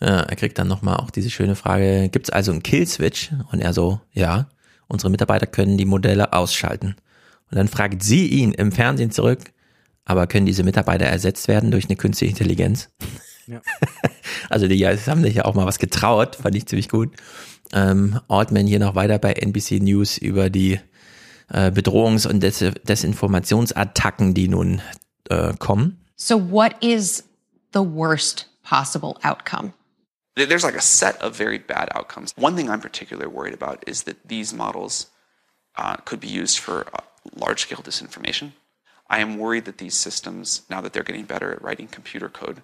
Ja, 0.00 0.20
er 0.20 0.36
kriegt 0.36 0.58
dann 0.58 0.68
nochmal 0.68 0.96
auch 0.96 1.10
diese 1.10 1.30
schöne 1.30 1.56
Frage, 1.56 2.10
gibt 2.10 2.28
es 2.28 2.30
also 2.30 2.52
einen 2.52 2.62
Kill-Switch? 2.62 3.30
Und 3.50 3.60
er 3.60 3.72
so, 3.72 4.00
ja, 4.12 4.48
unsere 4.88 5.10
Mitarbeiter 5.10 5.46
können 5.46 5.78
die 5.78 5.86
Modelle 5.86 6.32
ausschalten. 6.32 6.96
Und 7.50 7.56
dann 7.56 7.68
fragt 7.68 8.02
sie 8.02 8.26
ihn 8.26 8.52
im 8.52 8.72
Fernsehen 8.72 9.10
zurück, 9.10 9.52
aber 10.06 10.26
können 10.26 10.46
diese 10.46 10.62
Mitarbeiter 10.62 11.04
ersetzt 11.04 11.48
werden 11.48 11.70
durch 11.70 11.84
eine 11.86 11.96
künstliche 11.96 12.30
Intelligenz? 12.30 12.88
Ja. 13.46 13.60
also 14.48 14.66
die 14.68 14.86
haben 14.86 15.22
sich 15.22 15.34
ja 15.34 15.44
auch 15.44 15.54
mal 15.54 15.66
was 15.66 15.78
getraut, 15.78 16.36
fand 16.36 16.54
ich 16.54 16.66
ziemlich 16.66 16.88
gut. 16.88 17.14
Ähm, 17.72 18.20
Altman 18.28 18.66
hier 18.66 18.78
noch 18.78 18.94
weiter 18.94 19.18
bei 19.18 19.32
NBC 19.34 19.82
News 19.82 20.16
über 20.16 20.48
die 20.48 20.80
äh, 21.48 21.70
Bedrohungs- 21.70 22.26
und 22.26 22.40
Des 22.40 22.64
Desinformationsattacken, 22.84 24.34
die 24.34 24.48
nun 24.48 24.80
äh, 25.28 25.52
kommen. 25.58 25.98
So 26.16 26.50
what 26.50 26.82
is 26.82 27.24
the 27.72 27.80
worst 27.80 28.48
possible 28.62 29.16
outcome? 29.22 29.72
There's 30.36 30.62
like 30.62 30.76
a 30.76 30.82
set 30.82 31.20
of 31.22 31.36
very 31.36 31.58
bad 31.58 31.90
outcomes. 31.94 32.32
One 32.36 32.56
thing 32.56 32.68
I'm 32.68 32.80
particularly 32.80 33.32
worried 33.32 33.54
about 33.54 33.82
is 33.86 34.04
that 34.04 34.16
these 34.28 34.54
models 34.54 35.10
uh, 35.76 35.96
could 36.04 36.20
be 36.20 36.28
used 36.28 36.58
for 36.58 36.86
uh, 36.92 37.00
large 37.34 37.62
scale 37.62 37.82
disinformation. 37.82 38.52
I 39.08 39.20
am 39.20 39.38
worried 39.38 39.64
that 39.66 39.78
these 39.78 39.94
systems, 39.94 40.62
now 40.68 40.80
that 40.80 40.92
they're 40.92 41.02
getting 41.02 41.24
better 41.24 41.52
at 41.52 41.62
writing 41.62 41.86
computer 41.86 42.28
code, 42.28 42.62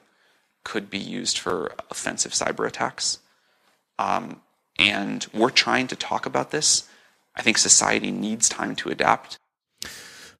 could 0.65 0.91
be 0.91 0.99
used 0.99 1.39
for 1.39 1.73
offensive 1.91 2.33
cyber 2.33 2.67
attacks. 2.67 3.19
Um, 3.99 4.41
and 4.79 5.27
we're 5.33 5.51
trying 5.51 5.87
to 5.89 5.97
talk 5.97 6.27
about 6.27 6.51
this. 6.51 6.89
I 7.37 7.43
think 7.43 7.59
society 7.59 8.11
needs 8.11 8.49
time 8.49 8.77
to 8.77 8.91
adapt. 8.91 9.37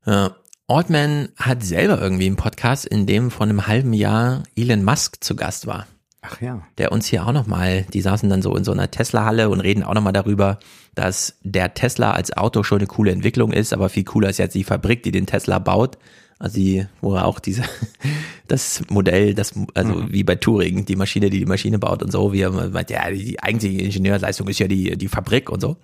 Uh, 0.05 0.31
Altman 0.67 1.33
hat 1.37 1.63
selber 1.63 2.01
irgendwie 2.01 2.27
einen 2.27 2.37
Podcast, 2.37 2.87
in 2.87 3.07
dem 3.07 3.31
vor 3.31 3.45
einem 3.47 3.67
halben 3.67 3.93
Jahr 3.93 4.43
Elon 4.57 4.85
Musk 4.85 5.23
zu 5.23 5.37
Gast 5.37 5.67
war. 5.67 5.87
Ach 6.23 6.41
ja. 6.41 6.63
Der 6.79 6.93
uns 6.93 7.07
hier 7.07 7.27
auch 7.27 7.33
nochmal, 7.33 7.85
die 7.93 8.01
saßen 8.01 8.31
dann 8.31 8.43
so 8.43 8.57
in 8.57 8.63
so 8.63 8.71
einer 8.71 8.91
Tesla-Halle 8.91 9.51
und 9.51 9.61
reden 9.61 9.83
auch 9.83 9.95
nochmal 9.95 10.13
darüber, 10.13 10.61
dass 10.95 11.37
der 11.43 11.75
Tesla 11.75 12.13
als 12.13 12.37
Auto 12.37 12.63
schon 12.63 12.79
eine 12.79 12.87
coole 12.87 13.11
Entwicklung 13.11 13.53
ist, 13.53 13.73
aber 13.73 13.89
viel 13.89 14.05
cooler 14.05 14.31
ist 14.31 14.39
jetzt 14.39 14.55
die 14.55 14.63
Fabrik, 14.63 15.03
die 15.03 15.11
den 15.11 15.27
Tesla 15.27 15.59
baut. 15.59 15.99
Also 16.39 16.57
die, 16.57 16.87
wo 17.01 17.15
er 17.15 17.25
auch 17.25 17.39
diese, 17.41 17.63
das 18.49 18.83
Modell, 18.89 19.35
das, 19.35 19.53
also 19.75 19.95
mhm. 19.95 20.13
wie 20.13 20.23
bei 20.23 20.37
Turing, 20.37 20.85
die 20.85 20.97
Maschine, 20.97 21.29
die 21.29 21.41
die 21.41 21.47
Maschine 21.47 21.79
baut 21.79 22.03
und 22.03 22.11
so, 22.11 22.33
wie 22.33 22.41
er 22.41 22.51
meint, 22.51 22.91
ja, 22.91 23.11
die 23.11 23.41
eigentliche 23.41 23.81
Ingenieursleistung 23.81 24.49
ist 24.49 24.59
ja 24.59 24.69
die, 24.69 24.97
die 24.97 25.09
Fabrik 25.09 25.51
und 25.51 25.61
so. 25.61 25.77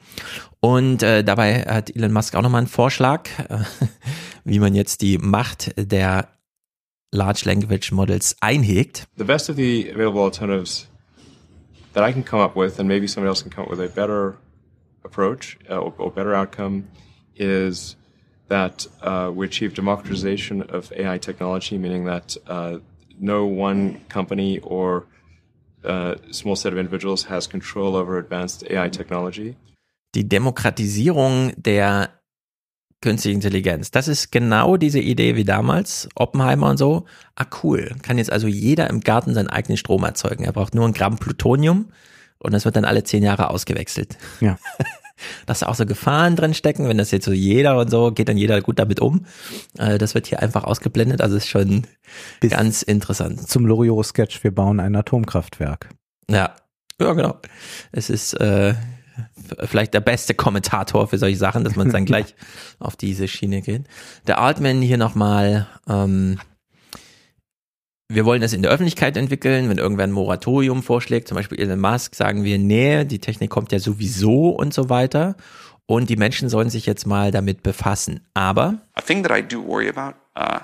Und 0.61 1.03
äh, 1.03 1.23
dabei 1.23 1.63
hat 1.63 1.95
Elon 1.95 2.13
Musk 2.13 2.35
auch 2.35 2.43
nochmal 2.43 2.61
einen 2.61 2.69
Vorschlag, 2.69 3.29
äh, 3.49 3.59
wie 4.45 4.59
man 4.61 4.75
jetzt 4.75 5.03
die 5.03 5.19
Macht 5.19 5.73
der 5.77 6.29
Large 7.13 7.47
Language 7.47 7.93
Models 7.93 8.37
einhegt. 8.41 9.07
The 9.17 9.25
best 9.25 9.49
of 9.49 9.57
the 9.57 9.91
available 9.91 10.23
alternatives 10.23 10.87
that 11.95 12.05
I 12.05 12.13
can 12.13 12.23
come 12.23 12.41
up 12.41 12.55
with, 12.55 12.79
and 12.79 12.89
maybe 12.89 13.07
somebody 13.07 13.29
else 13.29 13.43
can 13.43 13.51
come 13.51 13.65
up 13.65 13.71
with 13.71 13.81
a 13.81 13.89
better 13.89 14.37
approach 15.05 15.59
uh, 15.71 15.79
or, 15.79 15.95
or 15.99 16.11
better 16.11 16.35
outcome, 16.35 16.89
is 17.37 17.97
that 18.49 18.87
uh, 19.03 19.31
we 19.35 19.47
achieve 19.47 19.75
democratization 19.75 20.63
of 20.63 20.93
AI 20.93 21.19
technology, 21.19 21.79
meaning 21.79 22.05
that 22.05 22.37
uh, 22.47 22.79
no 23.19 23.47
one 23.47 24.01
company 24.09 24.59
or 24.61 25.07
uh, 25.85 26.17
small 26.31 26.57
set 26.57 26.73
of 26.73 26.79
individuals 26.79 27.25
has 27.25 27.47
control 27.47 27.97
over 27.97 28.19
advanced 28.19 28.65
AI 28.71 28.89
technology. 28.89 29.57
Die 30.15 30.25
Demokratisierung 30.25 31.53
der 31.57 32.18
künstliche 33.01 33.35
Intelligenz. 33.35 33.91
Das 33.91 34.09
ist 34.09 34.33
genau 34.33 34.77
diese 34.77 34.99
Idee 34.99 35.37
wie 35.37 35.45
damals, 35.45 36.09
Oppenheimer 36.15 36.71
und 36.71 36.79
so. 36.79 37.05
Ah, 37.37 37.47
cool. 37.63 37.95
Kann 38.03 38.19
jetzt 38.19 38.33
also 38.33 38.49
jeder 38.49 38.91
im 38.91 39.01
Garten 39.01 39.35
seinen 39.35 39.49
eigenen 39.49 39.77
Strom 39.77 40.05
erzeugen. 40.05 40.45
Er 40.45 40.53
braucht 40.53 40.75
nur 40.75 40.87
ein 40.87 40.95
Gramm 40.95 41.19
Plutonium 41.19 41.93
und 42.39 42.53
das 42.53 42.65
wird 42.65 42.77
dann 42.77 42.85
alle 42.85 43.05
zehn 43.05 43.23
Jahre 43.23 43.51
ausgewechselt. 43.51 44.19
Ja. 44.41 44.59
Dass 45.47 45.61
da 45.61 45.67
auch 45.67 45.75
so 45.75 45.85
Gefahren 45.85 46.37
drin 46.37 46.55
stecken, 46.55 46.89
wenn 46.89 46.99
das 46.99 47.11
jetzt 47.11 47.25
so 47.25 47.33
jeder 47.33 47.79
und 47.79 47.91
so, 47.91 48.13
geht 48.13 48.29
dann 48.29 48.37
jeder 48.37 48.61
gut 48.61 48.79
damit 48.79 49.01
um. 49.01 49.27
Äh, 49.77 49.99
das 49.99 50.15
wird 50.15 50.29
hier 50.29 50.41
einfach 50.41 50.63
ausgeblendet. 50.63 51.21
Also 51.21 51.37
ist 51.37 51.49
schon 51.49 51.89
Bis 52.41 52.53
ganz 52.53 52.83
interessant. 52.83 53.49
Zum 53.49 53.67
Loriot-Sketch, 53.67 54.45
wir 54.45 54.55
bauen 54.55 54.79
ein 54.79 54.95
Atomkraftwerk. 54.95 55.89
Ja, 56.31 56.55
ja, 57.01 57.13
genau. 57.15 57.37
Es 57.91 58.11
ist 58.11 58.35
äh, 58.35 58.75
vielleicht 59.65 59.95
der 59.95 60.01
beste 60.01 60.35
Kommentator 60.35 61.09
für 61.09 61.19
solche 61.19 61.37
Sachen, 61.37 61.65
dass 61.65 61.77
man 61.77 61.91
dann 61.91 62.05
gleich 62.07 62.35
auf 62.79 62.97
diese 62.97 63.29
Schiene 63.29 63.63
geht. 63.63 63.85
Der 64.27 64.41
Altman 64.41 64.83
hier 64.83 64.99
nochmal, 64.99 65.67
ähm, 65.89 66.41
wir 68.09 68.25
wollen 68.25 68.41
das 68.41 68.53
in 68.53 68.63
der 68.63 68.71
Öffentlichkeit 68.71 69.17
entwickeln, 69.17 69.69
wenn 69.69 69.79
irgendwer 69.79 70.05
ein 70.05 70.13
Moratorium 70.13 70.83
vorschlägt, 70.83 71.29
zum 71.29 71.37
Beispiel 71.37 71.61
Elon 71.61 71.81
Musk, 71.81 72.15
sagen 72.15 72.43
wir, 72.45 72.59
nee, 72.59 73.05
die 73.05 73.19
Technik 73.19 73.51
kommt 73.51 73.73
ja 73.73 73.79
sowieso 73.79 74.51
und 74.51 74.73
so 74.73 74.89
weiter. 74.89 75.37
Und 75.87 76.11
die 76.11 76.17
Menschen 76.17 76.51
sollen 76.51 76.69
sich 76.69 76.85
jetzt 76.85 77.07
mal 77.07 77.31
damit 77.31 77.63
befassen. 77.63 78.21
Aber 78.35 78.79
a 78.95 79.01
thing 79.01 79.23
that 79.23 79.33
I 79.33 79.43
do 79.43 79.63
worry 79.63 79.89
about 79.89 80.15
uh, 80.37 80.61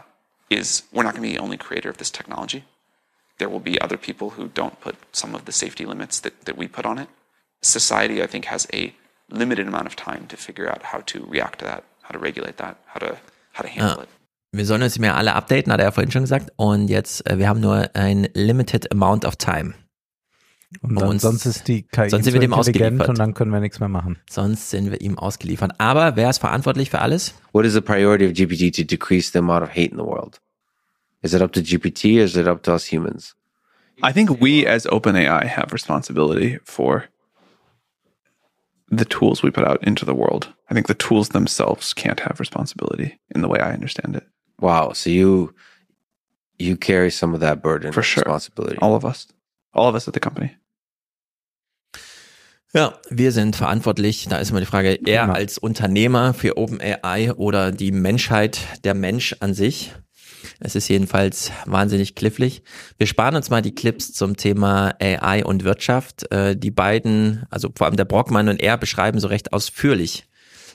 is 0.50 0.84
we're 0.92 1.02
not 1.02 1.14
going 1.14 1.22
to 1.22 1.28
be 1.28 1.32
the 1.32 1.40
only 1.40 1.56
creator 1.56 1.90
of 1.90 1.96
this 1.96 2.12
technology. 2.12 2.62
There 3.38 3.50
will 3.50 3.60
be 3.60 3.80
other 3.80 3.96
people 3.96 4.30
who 4.36 4.48
don't 4.48 4.78
put 4.80 4.96
some 5.12 5.34
of 5.34 5.42
the 5.46 5.52
safety 5.52 5.86
limits 5.86 6.20
that, 6.20 6.44
that 6.44 6.56
we 6.56 6.68
put 6.68 6.86
on 6.86 6.98
it. 6.98 7.08
Society, 7.64 8.22
I 8.22 8.26
think, 8.26 8.50
has 8.50 8.68
a 8.72 8.92
limited 9.30 9.66
amount 9.66 9.86
of 9.86 9.96
time 9.96 10.26
to 10.28 10.36
figure 10.36 10.70
out 10.70 10.82
how 10.92 11.00
to 11.06 11.26
react 11.30 11.60
to 11.60 11.64
that, 11.66 11.84
how 12.02 12.12
to 12.12 12.18
regulate 12.18 12.56
that, 12.58 12.76
how 12.86 13.00
to, 13.00 13.16
how 13.52 13.62
to 13.62 13.68
handle 13.68 13.96
ja. 13.96 14.02
it. 14.02 14.08
Wir 14.52 14.66
sollen 14.66 14.82
uns 14.82 15.00
mehr 15.00 15.16
alle 15.16 15.34
updaten, 15.34 15.72
hat 15.72 15.80
er 15.80 15.86
ja 15.86 15.90
vorhin 15.90 16.12
schon 16.12 16.22
gesagt. 16.22 16.52
Und 16.54 16.86
jetzt, 16.86 17.28
äh, 17.28 17.38
wir 17.38 17.48
haben 17.48 17.60
nur 17.60 17.90
ein 17.94 18.28
limited 18.34 18.92
amount 18.92 19.24
of 19.24 19.34
time. 19.34 19.74
Und 20.80 21.00
dann, 21.00 21.18
sonst 21.18 21.46
ist 21.46 21.68
die 21.68 21.82
KI 21.82 22.10
sonst 22.10 22.24
sind 22.24 22.34
wir 22.34 22.40
dem 22.40 22.52
ausgeliefert. 22.52 23.08
und 23.08 23.18
dann 23.18 23.34
können 23.34 23.52
wir 23.52 23.60
nichts 23.60 23.80
mehr 23.80 23.88
machen. 23.88 24.18
Sonst 24.28 24.70
sind 24.70 24.90
wir 24.90 25.00
ihm 25.00 25.18
ausgeliefert. 25.18 25.72
Aber 25.78 26.16
wer 26.16 26.30
ist 26.30 26.38
verantwortlich 26.38 26.90
für 26.90 27.00
alles? 27.00 27.34
What 27.52 27.64
is 27.64 27.72
the 27.72 27.80
priority 27.80 28.26
of 28.26 28.32
GPT 28.32 28.74
to 28.76 28.82
decrease 28.84 29.30
the 29.32 29.38
amount 29.38 29.62
of 29.62 29.70
hate 29.70 29.90
in 29.90 29.96
the 29.96 30.04
world? 30.04 30.40
Is 31.22 31.32
it 31.32 31.40
up 31.40 31.52
to 31.52 31.60
GPT 31.60 32.20
or 32.20 32.24
is 32.24 32.36
it 32.36 32.46
up 32.46 32.62
to 32.64 32.72
us 32.72 32.90
humans? 32.90 33.34
I 34.02 34.12
think 34.12 34.40
we 34.40 34.66
as 34.66 34.86
OpenAI 34.86 35.46
have 35.46 35.72
responsibility 35.72 36.58
for 36.64 37.08
the 38.88 39.04
tools 39.04 39.42
we 39.42 39.50
put 39.50 39.66
out 39.66 39.82
into 39.82 40.04
the 40.04 40.14
world. 40.14 40.52
I 40.70 40.74
think 40.74 40.86
the 40.86 40.94
tools 40.94 41.30
themselves 41.30 41.94
can't 41.94 42.20
have 42.20 42.40
responsibility 42.40 43.18
in 43.34 43.42
the 43.42 43.48
way 43.48 43.58
I 43.60 43.72
understand 43.72 44.16
it. 44.16 44.26
Wow. 44.60 44.92
So 44.92 45.10
you 45.10 45.54
you 46.58 46.76
carry 46.76 47.10
some 47.10 47.34
of 47.34 47.40
that 47.40 47.62
burden 47.62 47.92
for 47.92 48.02
sure. 48.02 48.22
Responsibility. 48.24 48.78
All 48.78 48.94
of 48.94 49.04
us. 49.04 49.26
All 49.72 49.88
of 49.88 49.94
us 49.94 50.08
at 50.08 50.14
the 50.14 50.20
company. 50.20 50.56
Ja, 52.74 52.98
wir 53.08 53.30
sind 53.30 53.54
verantwortlich. 53.54 54.26
Da 54.28 54.38
ist 54.38 54.50
immer 54.50 54.58
die 54.58 54.66
Frage, 54.66 54.98
er 55.06 55.32
als 55.32 55.58
Unternehmer 55.58 56.34
für 56.34 56.56
OpenAI 56.56 57.32
oder 57.34 57.70
die 57.70 57.92
Menschheit, 57.92 58.58
der 58.82 58.94
Mensch 58.94 59.36
an 59.38 59.54
sich. 59.54 59.92
Es 60.60 60.74
ist 60.74 60.88
jedenfalls 60.88 61.52
wahnsinnig 61.66 62.14
klifflig. 62.14 62.62
Wir 62.98 63.06
sparen 63.06 63.36
uns 63.36 63.50
mal 63.50 63.62
die 63.62 63.74
Clips 63.74 64.12
zum 64.12 64.36
Thema 64.36 64.94
AI 65.00 65.44
und 65.44 65.64
Wirtschaft. 65.64 66.30
Äh, 66.32 66.56
die 66.56 66.70
beiden, 66.70 67.44
also 67.50 67.70
vor 67.74 67.86
allem 67.86 67.96
der 67.96 68.04
Brockmann 68.04 68.48
und 68.48 68.60
er, 68.60 68.76
beschreiben 68.76 69.20
so 69.20 69.28
recht 69.28 69.52
ausführlich, 69.52 70.26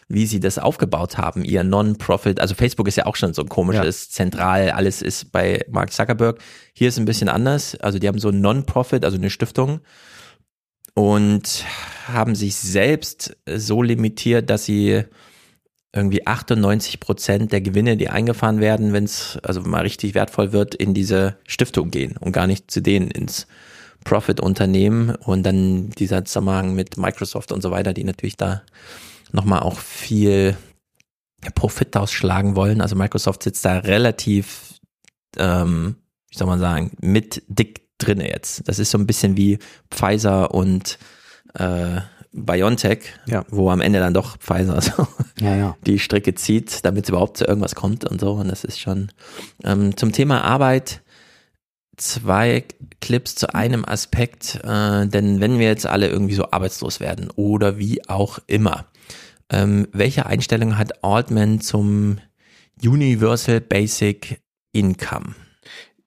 wie 0.08 0.26
sie 0.26 0.40
das 0.40 0.58
aufgebaut 0.58 1.18
haben, 1.18 1.44
ihr 1.44 1.64
Non-Profit. 1.64 2.40
Also 2.40 2.56
Facebook 2.56 2.88
ist 2.88 2.96
ja 2.96 3.06
auch 3.06 3.16
schon 3.16 3.34
so 3.34 3.44
ein 3.44 3.50
komisches, 3.50 4.08
ja. 4.08 4.12
zentral, 4.12 4.72
alles 4.72 5.02
ist 5.02 5.32
bei 5.32 5.64
Mark 5.70 5.94
Zuckerberg. 5.94 6.40
Hier 6.74 6.90
ist 6.90 6.98
ein 6.98 7.06
bisschen 7.06 7.30
anders. 7.30 7.76
Also 7.76 8.00
die 8.00 8.08
haben 8.08 8.20
so 8.20 8.30
ein 8.30 8.42
Non-Profit, 8.42 9.06
also 9.06 9.18
eine 9.18 9.30
Stiftung 9.30 9.82
und 10.96 11.64
haben 12.08 12.36
sich 12.36 12.56
selbst 12.56 13.38
so 13.46 13.82
limitiert, 13.84 14.50
dass 14.50 14.66
sie 14.66 15.04
irgendwie 15.94 16.28
98 16.28 17.00
Prozent 17.00 17.52
der 17.52 17.62
Gewinne, 17.62 17.98
die 17.98 18.10
eingefahren 18.10 18.60
werden, 18.60 18.94
wenn 18.94 19.06
es 19.06 19.40
also 19.44 19.62
mal 19.62 19.82
richtig 19.82 20.14
wertvoll 20.14 20.52
wird, 20.52 20.76
in 20.76 20.94
diese 20.94 21.38
Stiftung 21.48 21.90
gehen 21.90 22.16
und 22.18 22.32
gar 22.32 22.48
nicht 22.48 22.70
zu 22.70 22.82
denen 22.82 23.10
ins 23.10 23.48
Profit-Unternehmen 24.04 25.16
und 25.16 25.44
dann 25.44 25.90
dieser 25.90 26.24
Zusammenhang 26.26 26.76
mit 26.76 26.98
Microsoft 26.98 27.52
und 27.52 27.62
so 27.62 27.72
weiter, 27.72 27.94
die 27.94 28.04
natürlich 28.04 28.38
da 28.38 28.62
nochmal 29.32 29.60
auch 29.60 29.78
viel 29.78 30.56
Profit 31.56 31.96
ausschlagen 31.98 32.56
wollen. 32.56 32.82
Also 32.82 32.96
Microsoft 32.96 33.44
sitzt 33.44 33.66
da 33.66 33.80
relativ, 33.80 34.80
ähm, 35.38 35.96
wie 36.30 36.38
soll 36.38 36.48
man 36.48 36.60
sagen, 36.60 36.92
mit 37.02 37.44
dick 37.48 37.90
drinne 37.98 38.30
jetzt. 38.30 38.68
Das 38.68 38.80
ist 38.80 38.92
so 38.92 38.98
ein 38.98 39.08
bisschen 39.08 39.38
wie 39.38 39.60
Pfizer 39.92 40.54
und 40.54 40.98
äh, 41.56 42.02
BioNTech, 42.32 43.00
ja. 43.26 43.44
wo 43.50 43.70
am 43.72 43.82
Ende 43.82 44.00
dann 44.00 44.14
doch 44.14 44.38
Pfizer 44.38 44.82
so 44.82 45.08
ja, 45.40 45.56
ja. 45.56 45.78
die 45.86 46.00
Strecke 46.00 46.36
zieht, 46.36 46.86
damit 46.86 47.06
es 47.06 47.10
überhaupt 47.10 47.38
zu 47.38 47.46
irgendwas 47.46 47.76
kommt 47.76 48.06
und 48.06 48.22
so. 48.22 48.34
Und 48.34 48.50
das 48.50 48.64
ist 48.64 48.80
schon 48.80 49.12
ähm, 49.64 49.98
zum 49.98 50.12
Thema 50.12 50.44
Arbeit 50.44 51.02
zwei 51.98 52.64
Clips 53.02 53.36
zu 53.36 53.54
einem 53.54 53.84
Aspekt, 53.86 54.60
äh, 54.64 55.08
denn 55.08 55.42
wenn 55.42 55.60
wir 55.60 55.68
jetzt 55.68 55.86
alle 55.86 56.08
irgendwie 56.08 56.34
so 56.34 56.50
arbeitslos 56.52 57.00
werden 57.00 57.30
oder 57.36 57.78
wie 57.78 58.08
auch 58.08 58.40
immer, 58.48 58.86
ähm, 59.50 59.88
welche 59.92 60.26
Einstellung 60.26 60.78
hat 60.78 61.04
Altman 61.04 61.60
zum 61.60 62.20
Universal 62.82 63.62
Basic 63.62 64.42
Income? 64.72 65.36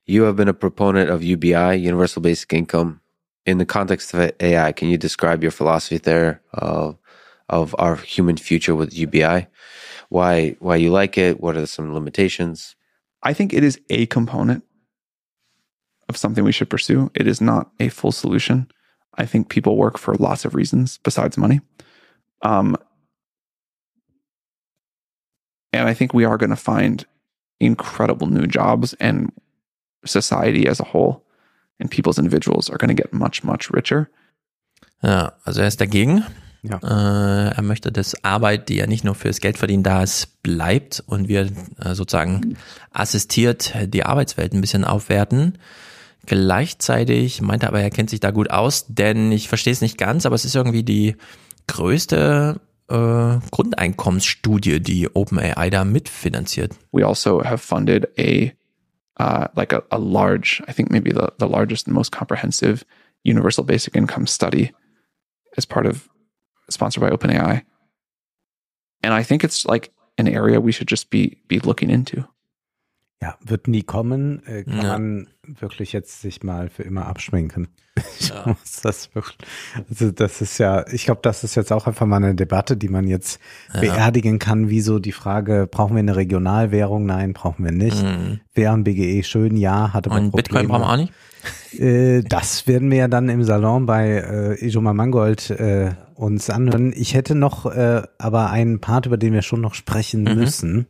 You 0.04 0.24
have 0.24 0.34
been 0.34 0.48
a 0.48 0.52
proponent 0.52 1.10
of 1.10 1.20
UBI, 1.20 1.76
Universal 1.76 2.22
Basic 2.22 2.52
Income, 2.52 3.00
in 3.46 3.58
the 3.58 3.66
context 3.66 4.14
of 4.14 4.32
AI, 4.40 4.72
can 4.72 4.88
you 4.88 4.96
describe 4.96 5.42
your 5.42 5.50
philosophy 5.50 5.98
there 5.98 6.40
of, 6.52 6.96
of 7.48 7.74
our 7.78 7.96
human 7.96 8.36
future 8.36 8.74
with 8.74 8.94
UBI? 8.94 9.48
why 10.12 10.54
why 10.60 10.76
you 10.76 10.90
like 10.90 11.16
it? 11.16 11.40
What 11.40 11.56
are 11.56 11.66
some 11.66 11.94
limitations? 11.94 12.76
I 13.22 13.32
think 13.32 13.54
it 13.54 13.64
is 13.64 13.80
a 13.88 14.04
component 14.06 14.62
of 16.10 16.18
something 16.18 16.44
we 16.44 16.52
should 16.52 16.68
pursue. 16.68 17.10
It 17.14 17.26
is 17.26 17.40
not 17.40 17.70
a 17.80 17.88
full 17.88 18.12
solution. 18.12 18.70
I 19.16 19.24
think 19.24 19.48
people 19.48 19.76
work 19.78 19.96
for 19.96 20.14
lots 20.16 20.44
of 20.44 20.54
reasons 20.54 20.98
besides 20.98 21.38
money. 21.38 21.62
Um, 22.42 22.76
and 25.72 25.88
I 25.88 25.94
think 25.94 26.12
we 26.12 26.26
are 26.26 26.36
going 26.36 26.50
to 26.50 26.56
find 26.56 27.06
incredible 27.58 28.26
new 28.26 28.46
jobs 28.46 28.92
and 28.94 29.32
society 30.04 30.66
as 30.66 30.78
a 30.78 30.84
whole 30.84 31.24
and 31.80 31.90
people's 31.90 32.18
individuals 32.18 32.70
are 32.70 32.78
going 32.78 32.94
to 32.94 33.00
get 33.00 33.12
much, 33.12 33.44
much 33.44 33.70
richer. 33.72 34.08
Ja, 35.02 35.32
also 35.44 35.60
er 35.60 35.68
ist 35.68 35.80
dagegen. 35.80 36.24
Ja. 36.62 36.78
Äh, 36.78 37.54
er 37.56 37.62
möchte, 37.62 37.90
dass 37.90 38.22
Arbeit, 38.24 38.68
die 38.68 38.76
ja 38.76 38.86
nicht 38.86 39.04
nur 39.04 39.16
fürs 39.16 39.40
Geldverdienen 39.40 39.82
da 39.82 40.02
ist, 40.02 40.42
bleibt 40.42 41.02
und 41.06 41.28
wir 41.28 41.50
äh, 41.80 41.94
sozusagen 41.94 42.56
assistiert 42.92 43.74
die 43.86 44.04
Arbeitswelt 44.04 44.52
ein 44.52 44.60
bisschen 44.60 44.84
aufwerten. 44.84 45.58
Gleichzeitig 46.26 47.42
meinte 47.42 47.66
er 47.66 47.70
aber, 47.70 47.80
er 47.80 47.90
kennt 47.90 48.10
sich 48.10 48.20
da 48.20 48.30
gut 48.30 48.50
aus, 48.50 48.86
denn 48.88 49.32
ich 49.32 49.48
verstehe 49.48 49.72
es 49.72 49.80
nicht 49.80 49.98
ganz, 49.98 50.24
aber 50.24 50.36
es 50.36 50.44
ist 50.44 50.54
irgendwie 50.54 50.84
die 50.84 51.16
größte 51.66 52.60
äh, 52.88 53.38
Grundeinkommensstudie, 53.50 54.80
die 54.80 55.12
OpenAI 55.12 55.70
da 55.70 55.84
mitfinanziert. 55.84 56.74
We 56.92 57.04
also 57.04 57.42
have 57.42 57.58
funded 57.58 58.08
a 58.18 58.52
uh, 59.18 59.48
like 59.56 59.72
a, 59.72 59.82
a 59.90 59.98
large, 59.98 60.62
I 60.66 60.72
think 60.72 60.90
maybe 60.90 61.12
the, 61.12 61.32
the 61.38 61.48
largest 61.48 61.86
and 61.86 61.94
most 61.94 62.12
comprehensive 62.12 62.84
universal 63.24 63.64
basic 63.64 63.96
income 63.96 64.26
study 64.26 64.72
as 65.56 65.64
part 65.64 65.86
of 65.86 66.08
sponsored 66.70 67.02
by 67.02 67.10
OpenAI. 67.10 67.62
And 69.02 69.12
I 69.12 69.22
think 69.22 69.44
it's 69.44 69.66
like 69.66 69.92
an 70.18 70.28
area 70.28 70.60
we 70.60 70.72
should 70.72 70.88
just 70.88 71.10
be 71.10 71.38
be 71.48 71.58
looking 71.60 71.90
into. 71.90 72.26
Ja, 73.22 73.36
wird 73.44 73.68
nie 73.68 73.82
kommen, 73.84 74.42
äh, 74.46 74.64
kann 74.64 74.76
Ja. 74.82 74.92
man 74.98 75.28
wirklich 75.60 75.92
jetzt 75.92 76.20
sich 76.22 76.42
mal 76.42 76.68
für 76.68 76.82
immer 76.82 77.06
abschminken. 77.06 77.68
Ich 78.18 78.28
Ja. 78.30 78.56
das 78.82 79.14
wirklich, 79.14 79.36
also 79.88 80.10
das 80.10 80.40
ist 80.40 80.58
ja, 80.58 80.84
ich 80.90 81.04
glaube, 81.04 81.20
das 81.22 81.44
ist 81.44 81.54
jetzt 81.54 81.72
auch 81.72 81.86
einfach 81.86 82.06
mal 82.06 82.16
eine 82.16 82.34
Debatte, 82.34 82.76
die 82.76 82.88
man 82.88 83.06
jetzt 83.06 83.38
Ja. 83.74 83.80
beerdigen 83.80 84.38
kann, 84.38 84.68
wie 84.70 84.80
so 84.80 84.98
die 84.98 85.12
Frage, 85.12 85.68
brauchen 85.70 85.94
wir 85.94 86.00
eine 86.00 86.16
Regionalwährung? 86.16 87.06
Nein, 87.06 87.32
brauchen 87.32 87.64
wir 87.64 87.70
nicht. 87.72 88.02
Mhm. 88.02 88.40
Wären 88.54 88.82
BGE 88.84 89.22
schön? 89.22 89.56
Ja, 89.56 89.92
hatte 89.92 90.08
man 90.10 90.26
Und 90.26 90.36
Bitcoin 90.36 90.66
brauchen 90.68 90.80
wir 90.82 90.90
auch 90.90 90.96
nicht? 90.96 91.12
Äh, 91.80 92.22
das 92.22 92.66
werden 92.66 92.90
wir 92.90 92.98
ja 92.98 93.08
dann 93.08 93.28
im 93.28 93.42
Salon 93.44 93.86
bei 93.86 94.08
äh, 94.58 94.66
Ijoma 94.66 94.92
Mangold 94.94 95.50
äh, 95.50 95.90
uns 96.14 96.50
anhören. 96.50 96.92
Ich 96.96 97.14
hätte 97.14 97.34
noch 97.34 97.66
äh, 97.66 98.02
aber 98.18 98.50
einen 98.50 98.80
Part, 98.80 99.06
über 99.06 99.16
den 99.16 99.32
wir 99.32 99.42
schon 99.42 99.60
noch 99.60 99.74
sprechen 99.74 100.22
Mhm. 100.24 100.34
müssen. 100.34 100.86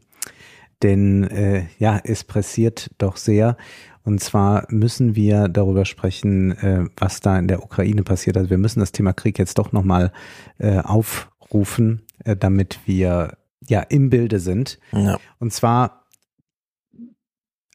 Denn 0.83 1.25
äh, 1.25 1.67
ja, 1.79 2.01
es 2.03 2.25
pressiert 2.25 2.91
doch 2.99 3.17
sehr. 3.17 3.57
Und 4.05 4.21
zwar 4.21 4.67
müssen 4.69 5.15
wir 5.15 5.49
darüber 5.49 5.85
sprechen, 5.85 6.53
äh, 6.59 6.87
was 6.97 7.21
da 7.21 7.39
in 7.39 7.47
der 7.47 7.63
Ukraine 7.63 8.03
passiert. 8.03 8.37
Also 8.37 8.51
wir 8.51 8.59
müssen 8.59 8.81
das 8.81 8.93
Thema 8.93 9.13
Krieg 9.13 9.39
jetzt 9.39 9.59
doch 9.59 9.73
nochmal 9.73 10.13
äh, 10.59 10.79
aufrufen, 10.79 12.03
äh, 12.25 12.37
damit 12.37 12.81
wir 12.85 13.39
ja 13.61 13.81
im 13.81 14.11
Bilde 14.11 14.41
sind. 14.41 14.81
Ja. 14.93 15.19
Und 15.39 15.53
zwar 15.53 16.07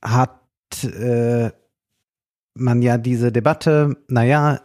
hat 0.01 0.41
äh, 0.83 1.51
man 2.53 2.81
ja 2.81 2.97
diese 2.97 3.31
Debatte, 3.31 3.95
naja, 4.09 4.61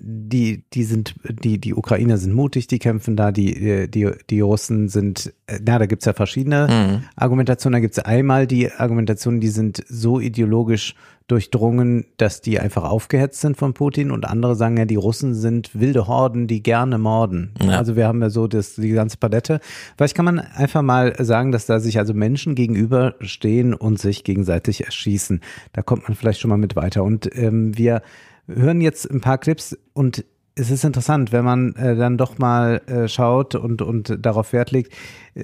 die, 0.00 0.64
die 0.72 0.84
sind, 0.84 1.14
die, 1.28 1.58
die 1.58 1.74
Ukrainer 1.74 2.18
sind 2.18 2.34
mutig, 2.34 2.66
die 2.66 2.78
kämpfen 2.78 3.16
da, 3.16 3.32
die, 3.32 3.88
die, 3.90 4.10
die 4.30 4.40
Russen 4.40 4.88
sind, 4.88 5.32
äh, 5.46 5.58
na, 5.64 5.78
da 5.78 5.86
gibt's 5.86 6.04
ja 6.04 6.12
verschiedene 6.12 6.68
Mhm. 6.68 7.02
Argumentationen. 7.16 7.78
Da 7.78 7.80
gibt's 7.80 7.98
einmal 7.98 8.46
die 8.46 8.70
Argumentationen, 8.72 9.40
die 9.40 9.48
sind 9.48 9.84
so 9.88 10.20
ideologisch 10.20 10.94
durchdrungen, 11.28 12.06
dass 12.16 12.40
die 12.40 12.58
einfach 12.58 12.84
aufgehetzt 12.84 13.42
sind 13.42 13.56
von 13.58 13.74
Putin 13.74 14.10
und 14.10 14.26
andere 14.26 14.56
sagen 14.56 14.78
ja, 14.78 14.86
die 14.86 14.96
Russen 14.96 15.34
sind 15.34 15.78
wilde 15.78 16.06
Horden, 16.06 16.46
die 16.46 16.62
gerne 16.62 16.96
morden. 16.96 17.50
Ja. 17.62 17.76
Also 17.76 17.96
wir 17.96 18.06
haben 18.06 18.22
ja 18.22 18.30
so 18.30 18.48
das, 18.48 18.76
die 18.76 18.90
ganze 18.90 19.18
Palette. 19.18 19.60
Vielleicht 19.96 20.14
kann 20.14 20.24
man 20.24 20.38
einfach 20.38 20.80
mal 20.80 21.14
sagen, 21.22 21.52
dass 21.52 21.66
da 21.66 21.80
sich 21.80 21.98
also 21.98 22.14
Menschen 22.14 22.54
gegenüberstehen 22.54 23.74
und 23.74 23.98
sich 23.98 24.24
gegenseitig 24.24 24.86
erschießen. 24.86 25.40
Da 25.74 25.82
kommt 25.82 26.08
man 26.08 26.16
vielleicht 26.16 26.40
schon 26.40 26.48
mal 26.48 26.56
mit 26.56 26.76
weiter. 26.76 27.04
Und 27.04 27.28
ähm, 27.36 27.76
wir 27.76 28.00
hören 28.48 28.80
jetzt 28.80 29.10
ein 29.10 29.20
paar 29.20 29.38
Clips 29.38 29.76
und 29.92 30.24
es 30.58 30.70
ist 30.70 30.84
interessant, 30.84 31.30
wenn 31.30 31.44
man 31.44 31.76
äh, 31.76 31.94
dann 31.94 32.18
doch 32.18 32.38
mal 32.38 32.82
äh, 32.86 33.06
schaut 33.06 33.54
und, 33.54 33.80
und 33.80 34.16
darauf 34.18 34.52
Wert 34.52 34.72
legt. 34.72 34.92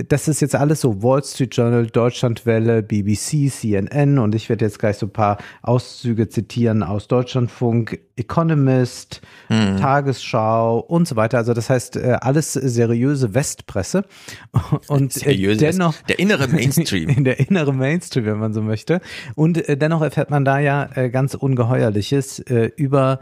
Das 0.08 0.28
ist 0.28 0.40
jetzt 0.40 0.54
alles 0.54 0.80
so 0.80 1.02
Wall 1.02 1.22
Street 1.22 1.54
Journal, 1.56 1.86
Deutschlandwelle, 1.86 2.82
BBC, 2.82 3.50
CNN 3.50 4.18
und 4.18 4.34
ich 4.34 4.48
werde 4.48 4.64
jetzt 4.64 4.78
gleich 4.78 4.96
so 4.96 5.06
ein 5.06 5.12
paar 5.12 5.38
Auszüge 5.62 6.28
zitieren 6.28 6.82
aus 6.82 7.06
Deutschlandfunk, 7.08 8.00
Economist, 8.16 9.20
Mhm. 9.48 9.76
Tagesschau 9.76 10.78
und 10.78 11.06
so 11.06 11.16
weiter. 11.16 11.38
Also 11.38 11.52
das 11.52 11.68
heißt 11.68 11.96
äh, 11.96 12.16
alles 12.20 12.54
seriöse 12.54 13.34
Westpresse 13.34 14.04
und 14.88 15.14
äh, 15.16 15.20
Seriöse 15.20 15.60
dennoch 15.60 15.94
der 16.08 16.18
innere 16.18 16.48
Mainstream. 16.48 17.08
in 17.10 17.24
der 17.24 17.40
innere 17.40 17.72
Mainstream, 17.74 18.24
wenn 18.24 18.38
man 18.38 18.54
so 18.54 18.62
möchte. 18.62 19.00
Und 19.34 19.68
äh, 19.68 19.76
dennoch 19.76 20.02
erfährt 20.02 20.30
man 20.30 20.44
da 20.44 20.58
ja 20.58 20.86
ganz 21.08 21.34
Ungeheuerliches 21.34 22.38
über 22.76 23.20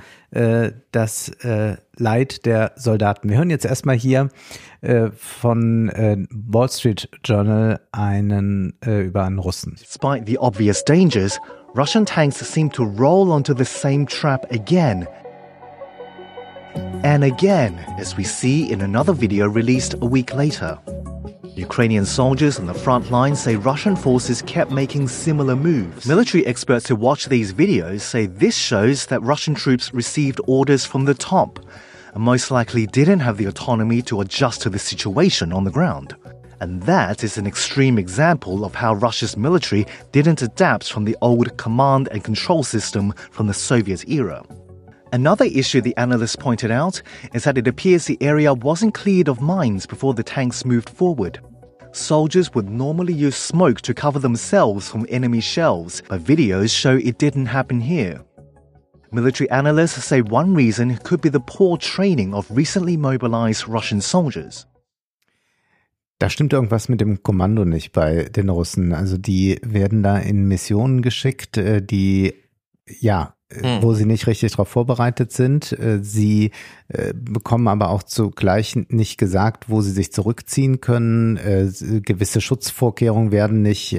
das 0.92 1.30
Leid 1.96 2.46
der 2.46 2.72
Soldaten. 2.76 3.28
Wir 3.28 3.36
hören 3.36 3.50
jetzt 3.50 3.64
erstmal 3.64 3.96
hier 3.96 4.28
äh, 4.80 5.10
von 5.10 5.88
äh, 5.90 6.16
Wall 6.30 6.68
Street 6.68 7.08
Journal 7.24 7.80
einen 7.92 8.74
äh, 8.84 9.02
über 9.02 9.24
einen 9.24 9.38
Russen. 9.38 9.76
Despite 9.78 10.24
the 10.26 10.38
obvious 10.38 10.84
dangers, 10.84 11.38
Russian 11.76 12.06
tanks 12.06 12.38
seem 12.38 12.70
to 12.70 12.84
roll 12.84 13.30
onto 13.30 13.54
the 13.54 13.64
same 13.64 14.06
trap 14.06 14.50
again. 14.50 15.06
And 17.02 17.24
again, 17.24 17.78
as 17.98 18.16
we 18.16 18.24
see 18.24 18.70
in 18.70 18.80
another 18.80 19.12
video 19.12 19.46
released 19.46 19.94
a 20.02 20.06
week 20.06 20.32
later. 20.34 20.78
Ukrainian 21.56 22.06
soldiers 22.06 22.58
on 22.58 22.66
the 22.66 22.72
front 22.72 23.10
line 23.10 23.36
say 23.36 23.56
Russian 23.56 23.94
forces 23.94 24.40
kept 24.42 24.70
making 24.70 25.08
similar 25.08 25.54
moves. 25.54 26.06
Military 26.06 26.46
experts 26.46 26.88
who 26.88 26.96
watch 26.96 27.26
these 27.26 27.52
videos 27.52 28.00
say 28.00 28.24
this 28.24 28.56
shows 28.56 29.06
that 29.06 29.22
Russian 29.22 29.54
troops 29.54 29.92
received 29.92 30.40
orders 30.46 30.86
from 30.86 31.04
the 31.04 31.14
top 31.14 31.58
and 32.14 32.22
most 32.22 32.50
likely 32.50 32.86
didn't 32.86 33.20
have 33.20 33.36
the 33.36 33.44
autonomy 33.44 34.00
to 34.02 34.22
adjust 34.22 34.62
to 34.62 34.70
the 34.70 34.78
situation 34.78 35.52
on 35.52 35.64
the 35.64 35.70
ground. 35.70 36.16
And 36.60 36.82
that 36.84 37.22
is 37.22 37.36
an 37.36 37.46
extreme 37.46 37.98
example 37.98 38.64
of 38.64 38.74
how 38.74 38.94
Russia's 38.94 39.36
military 39.36 39.84
didn't 40.12 40.40
adapt 40.40 40.90
from 40.90 41.04
the 41.04 41.16
old 41.20 41.56
command 41.58 42.08
and 42.12 42.24
control 42.24 42.62
system 42.62 43.12
from 43.30 43.46
the 43.46 43.54
Soviet 43.54 44.08
era. 44.08 44.42
Another 45.12 45.44
issue 45.44 45.82
the 45.82 45.96
analysts 45.98 46.36
pointed 46.36 46.70
out 46.70 47.02
is 47.34 47.44
that 47.44 47.58
it 47.58 47.68
appears 47.68 48.06
the 48.06 48.22
area 48.22 48.54
wasn't 48.54 48.94
cleared 48.94 49.28
of 49.28 49.42
mines 49.42 49.84
before 49.84 50.14
the 50.14 50.22
tanks 50.22 50.64
moved 50.64 50.88
forward. 50.88 51.38
Soldiers 51.92 52.54
would 52.54 52.70
normally 52.70 53.12
use 53.12 53.36
smoke 53.36 53.82
to 53.82 53.92
cover 53.92 54.18
themselves 54.18 54.88
from 54.88 55.04
enemy 55.10 55.40
shells, 55.40 56.02
but 56.08 56.24
videos 56.24 56.74
show 56.74 56.96
it 56.96 57.18
didn't 57.18 57.46
happen 57.46 57.78
here. 57.78 58.24
Military 59.12 59.50
analysts 59.50 60.02
say 60.02 60.22
one 60.22 60.54
reason 60.54 60.96
could 61.04 61.20
be 61.20 61.28
the 61.28 61.40
poor 61.40 61.76
training 61.76 62.32
of 62.32 62.50
recently 62.50 62.96
mobilized 62.96 63.68
Russian 63.68 64.00
soldiers. 64.00 64.66
Da 66.18 66.30
stimmt 66.30 66.54
irgendwas 66.54 66.88
mit 66.88 67.00
dem 67.00 67.22
Kommando 67.22 67.66
nicht 67.66 67.92
bei 67.92 68.30
den 68.30 68.48
Russen. 68.48 68.94
Also 68.94 69.18
die 69.18 69.58
werden 69.62 70.02
da 70.02 70.16
in 70.16 70.46
Missionen 70.48 71.02
geschickt, 71.02 71.58
äh, 71.58 71.82
die 71.82 72.32
ja, 72.86 73.34
Hm. 73.60 73.82
wo 73.82 73.92
sie 73.94 74.06
nicht 74.06 74.26
richtig 74.26 74.52
darauf 74.52 74.68
vorbereitet 74.68 75.32
sind. 75.32 75.72
Äh, 75.72 75.98
Sie 76.02 76.50
äh, 76.88 77.12
bekommen 77.14 77.68
aber 77.68 77.90
auch 77.90 78.02
zugleich 78.02 78.76
nicht 78.88 79.18
gesagt, 79.18 79.68
wo 79.68 79.80
sie 79.80 79.90
sich 79.90 80.12
zurückziehen 80.12 80.80
können. 80.80 81.36
Äh, 81.36 81.68
Gewisse 82.00 82.40
Schutzvorkehrungen 82.40 83.32
werden 83.32 83.62
nicht 83.62 83.98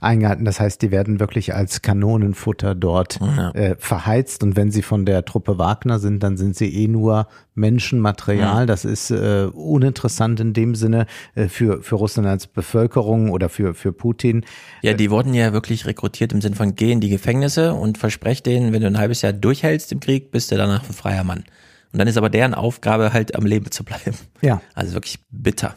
eingehalten. 0.00 0.44
Das 0.44 0.60
heißt, 0.60 0.82
die 0.82 0.90
werden 0.90 1.20
wirklich 1.20 1.54
als 1.54 1.82
Kanonenfutter 1.82 2.74
dort 2.74 3.18
Ja. 3.20 3.74
verheizt. 3.78 4.42
Und 4.42 4.56
wenn 4.56 4.70
sie 4.70 4.82
von 4.82 5.04
der 5.06 5.24
Truppe 5.24 5.58
Wagner 5.58 5.98
sind, 5.98 6.22
dann 6.22 6.36
sind 6.36 6.56
sie 6.56 6.72
eh 6.84 6.88
nur 6.88 7.26
Menschenmaterial. 7.54 8.64
Mhm. 8.64 8.66
Das 8.66 8.84
ist 8.84 9.10
uninteressant 9.10 10.40
in 10.40 10.52
dem 10.52 10.74
Sinne 10.74 11.06
für, 11.48 11.82
für 11.82 11.94
Russland 11.96 12.28
als 12.28 12.46
Bevölkerung 12.46 13.30
oder 13.30 13.48
für, 13.48 13.74
für 13.74 13.92
Putin. 13.92 14.44
Ja, 14.82 14.94
die 14.94 15.10
wurden 15.10 15.34
ja 15.34 15.52
wirklich 15.52 15.86
rekrutiert 15.86 16.32
im 16.32 16.40
Sinne 16.40 16.56
von 16.56 16.74
geh 16.74 16.92
in 16.92 17.00
die 17.00 17.08
Gefängnisse 17.10 17.74
und 17.74 17.98
versprech 17.98 18.42
denen, 18.54 18.72
wenn 18.72 18.80
du 18.80 18.86
ein 18.86 18.98
halbes 18.98 19.22
Jahr 19.22 19.32
durchhältst 19.32 19.92
im 19.92 20.00
Krieg, 20.00 20.30
bist 20.30 20.50
du 20.50 20.56
danach 20.56 20.88
ein 20.88 20.94
freier 20.94 21.24
Mann. 21.24 21.44
Und 21.92 21.98
dann 21.98 22.08
ist 22.08 22.16
aber 22.16 22.30
deren 22.30 22.54
Aufgabe 22.54 23.12
halt 23.12 23.36
am 23.36 23.46
Leben 23.46 23.70
zu 23.70 23.84
bleiben. 23.84 24.16
Ja. 24.42 24.60
Also 24.74 24.94
wirklich 24.94 25.18
bitter. 25.30 25.74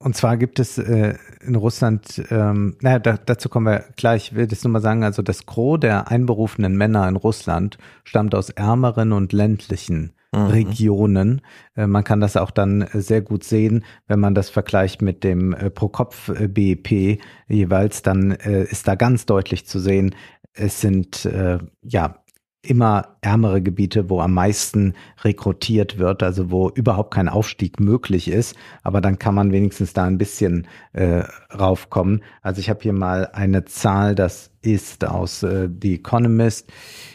Und 0.00 0.16
zwar 0.16 0.36
gibt 0.36 0.60
es 0.60 0.78
äh, 0.78 1.14
in 1.40 1.56
Russland, 1.56 2.22
ähm, 2.30 2.76
naja, 2.80 3.00
da, 3.00 3.16
dazu 3.16 3.48
kommen 3.48 3.66
wir 3.66 3.84
gleich, 3.96 4.28
ich 4.30 4.34
will 4.36 4.46
das 4.46 4.62
nur 4.62 4.72
mal 4.72 4.80
sagen, 4.80 5.02
also 5.02 5.22
das 5.22 5.44
Gros 5.44 5.80
der 5.80 6.08
einberufenen 6.08 6.76
Männer 6.76 7.08
in 7.08 7.16
Russland 7.16 7.78
stammt 8.04 8.34
aus 8.34 8.50
ärmeren 8.50 9.12
und 9.12 9.32
ländlichen 9.32 10.12
Regionen. 10.34 11.40
Äh, 11.74 11.86
man 11.86 12.04
kann 12.04 12.20
das 12.20 12.36
auch 12.36 12.50
dann 12.50 12.82
äh, 12.82 13.00
sehr 13.00 13.22
gut 13.22 13.44
sehen, 13.44 13.84
wenn 14.06 14.20
man 14.20 14.34
das 14.34 14.50
vergleicht 14.50 15.00
mit 15.00 15.24
dem 15.24 15.54
äh, 15.54 15.70
Pro-Kopf-BIP 15.70 17.20
jeweils, 17.48 18.02
dann 18.02 18.32
ist 18.32 18.86
da 18.86 18.94
ganz 18.94 19.24
deutlich 19.24 19.64
zu 19.66 19.78
sehen, 19.78 20.14
es 20.58 20.80
sind 20.80 21.28
ja 21.82 22.16
immer 22.68 23.16
ärmere 23.20 23.62
Gebiete, 23.62 24.10
wo 24.10 24.20
am 24.20 24.34
meisten 24.34 24.94
rekrutiert 25.22 25.98
wird, 25.98 26.22
also 26.22 26.50
wo 26.50 26.68
überhaupt 26.68 27.14
kein 27.14 27.28
Aufstieg 27.28 27.78
möglich 27.80 28.28
ist. 28.28 28.56
Aber 28.82 29.00
dann 29.00 29.18
kann 29.18 29.34
man 29.34 29.52
wenigstens 29.52 29.92
da 29.92 30.04
ein 30.04 30.18
bisschen 30.18 30.66
äh, 30.92 31.22
raufkommen. 31.56 32.22
Also 32.42 32.60
ich 32.60 32.68
habe 32.68 32.80
hier 32.82 32.92
mal 32.92 33.28
eine 33.32 33.64
Zahl, 33.64 34.14
das 34.14 34.50
ist 34.60 35.04
aus 35.04 35.42
äh, 35.44 35.68
The 35.80 35.94
Economist. 35.94 36.70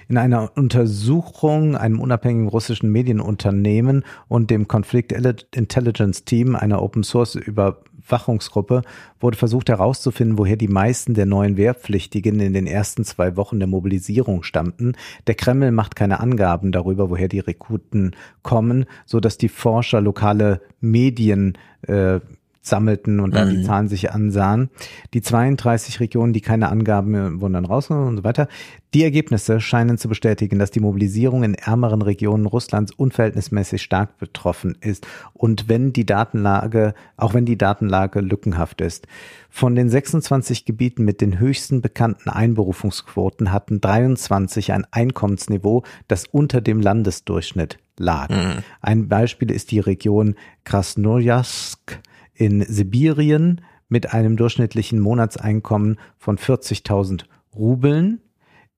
In 0.08 0.18
einer 0.18 0.52
Untersuchung 0.56 1.76
einem 1.76 2.00
unabhängigen 2.00 2.48
russischen 2.48 2.92
Medienunternehmen 2.92 4.06
und 4.28 4.50
dem 4.50 4.68
Conflict 4.68 5.12
Intelligence 5.12 6.24
Team 6.24 6.56
einer 6.56 6.82
Open 6.82 7.04
Source 7.04 7.36
über 7.36 7.84
Überwachungsgruppe 8.06 8.82
wurde 9.20 9.38
versucht 9.38 9.70
herauszufinden, 9.70 10.38
woher 10.38 10.58
die 10.58 10.68
meisten 10.68 11.14
der 11.14 11.26
neuen 11.26 11.58
Wehrpflichtigen 11.58 12.40
in 12.40 12.54
den 12.54 12.68
ersten 12.68 13.04
zwei 13.04 13.36
Wochen 13.38 13.60
der 13.60 13.68
Mobilisierung 13.68 14.44
stammten. 14.44 14.94
Der 15.28 15.36
Kreml 15.36 15.72
macht 15.72 15.96
keine 15.96 16.20
Angaben 16.20 16.72
darüber, 16.72 17.10
woher 17.10 17.28
die 17.28 17.40
Rekruten 17.40 18.16
kommen, 18.42 18.86
so 19.06 19.20
dass 19.20 19.38
die 19.38 19.50
Forscher 19.50 20.02
lokale 20.02 20.62
Medien 20.82 21.58
äh, 21.84 22.20
sammelten 22.64 23.20
und 23.20 23.36
dann 23.36 23.50
mhm. 23.50 23.58
die 23.58 23.64
Zahlen 23.64 23.88
sich 23.88 24.12
ansahen. 24.12 24.70
Die 25.14 25.22
32 25.22 26.00
Regionen, 26.00 26.34
die 26.34 26.42
keine 26.42 26.70
Angaben 26.70 27.42
wurden 27.42 27.54
dann 27.54 27.66
rausgenommen 27.66 28.10
und 28.10 28.18
so 28.18 28.24
weiter. 28.24 28.48
Die 28.94 29.04
Ergebnisse 29.04 29.60
scheinen 29.60 29.98
zu 29.98 30.08
bestätigen, 30.08 30.60
dass 30.60 30.72
die 30.72 30.80
Mobilisierung 30.80 31.44
in 31.44 31.56
ärmeren 31.56 32.02
Regionen 32.02 32.46
Russlands 32.46 32.92
unverhältnismäßig 32.92 33.82
stark 33.82 34.18
betroffen 34.18 34.78
ist. 34.82 35.06
Und 35.34 35.68
wenn 35.68 35.94
die 35.94 36.06
Datenlage, 36.06 36.94
auch 37.18 37.34
wenn 37.34 37.46
die 37.46 37.58
Datenlage 37.58 38.22
lückenhaft 38.22 38.82
ist. 38.82 39.08
Von 39.50 39.76
den 39.76 39.90
26 39.90 40.66
Gebieten 40.66 41.04
mit 41.06 41.22
den 41.22 41.40
höchsten 41.40 41.82
bekannten 41.82 42.30
Einberufungsquoten 42.30 43.52
hatten 43.52 43.82
23 43.82 44.72
ein 44.72 44.86
Einkommensniveau, 44.90 45.84
das 46.08 46.26
unter 46.26 46.62
dem 46.62 46.82
Landesdurchschnitt 46.82 47.78
lag. 47.98 48.30
Mhm. 48.30 48.64
Ein 48.82 49.08
Beispiel 49.08 49.52
ist 49.52 49.72
die 49.72 49.80
Region 49.80 50.36
Krasnojarsk, 50.64 52.00
in 52.34 52.62
Sibirien 52.64 53.62
mit 53.90 54.14
einem 54.14 54.38
durchschnittlichen 54.38 55.00
Monatseinkommen 55.00 56.00
von 56.18 56.38
40.000 56.38 57.26
Rubeln. 57.56 58.22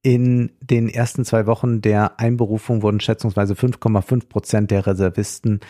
In 0.02 0.52
den 0.62 0.88
ersten 0.88 1.26
zwei 1.26 1.48
Wochen 1.48 1.82
der 1.82 2.20
Einberufung 2.20 2.84
wurden 2.84 3.00
schätzungsweise 3.00 3.54
5,5 3.54 4.28
Prozent 4.28 4.72
der 4.72 4.86
Reservisten 4.86 5.62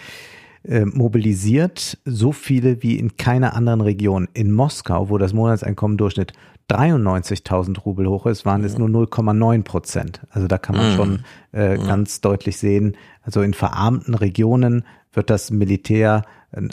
äh, 0.64 0.84
mobilisiert, 0.84 2.00
so 2.06 2.32
viele 2.32 2.82
wie 2.82 2.98
in 2.98 3.18
keiner 3.18 3.56
anderen 3.56 3.82
Region. 3.82 4.28
In 4.34 4.52
Moskau, 4.52 5.10
wo 5.10 5.18
das 5.18 5.32
Monatseinkommen 5.32 5.98
Durchschnitt 5.98 6.34
93.000 6.70 7.80
Rubel 7.82 8.08
hoch 8.08 8.26
ist, 8.26 8.46
waren 8.46 8.64
es 8.64 8.78
nur 8.78 8.90
0,9 8.90 9.64
Prozent. 9.64 10.22
Also 10.32 10.48
da 10.48 10.58
kann 10.58 10.76
man 10.76 10.92
mhm. 10.92 10.96
schon 10.96 11.20
äh, 11.54 11.78
mhm. 11.78 11.86
ganz 11.86 12.22
deutlich 12.22 12.58
sehen, 12.58 12.98
also 13.22 13.42
in 13.42 13.54
verarmten 13.54 14.16
Regionen 14.16 14.84
wird 15.14 15.30
das 15.30 15.52
Militär 15.52 16.24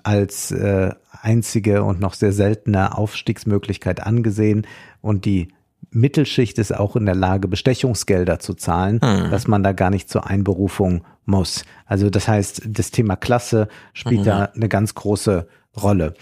als 0.05 0.51
äh, 0.53 0.91
einzige 1.21 1.83
und 1.83 2.01
noch 2.01 2.15
sehr 2.15 2.33
seltene 2.33 2.97
Aufstiegsmöglichkeit 2.97 4.05
angesehen 4.05 4.67
und 5.01 5.25
die 5.25 5.49
Mittelschicht 5.91 6.59
ist 6.59 6.75
auch 6.75 6.97
in 6.97 7.05
der 7.05 7.15
Lage, 7.15 7.49
Bestechungsgelder 7.49 8.39
zu 8.39 8.55
zahlen, 8.55 9.01
mhm. 9.03 9.31
dass 9.31 9.47
man 9.47 9.63
da 9.63 9.73
gar 9.73 9.91
nicht 9.91 10.09
zur 10.09 10.27
Einberufung 10.27 11.05
muss. 11.27 11.65
Also 11.87 12.09
das 12.09 12.29
heißt, 12.29 12.63
das 12.67 12.91
Thema 12.91 13.17
Klasse 13.17 13.69
spielt 13.93 14.23
mhm. 14.23 14.25
da 14.25 14.45
eine 14.55 14.69
ganz 14.69 14.95
große 14.95 15.47
Rolle. 15.77 16.15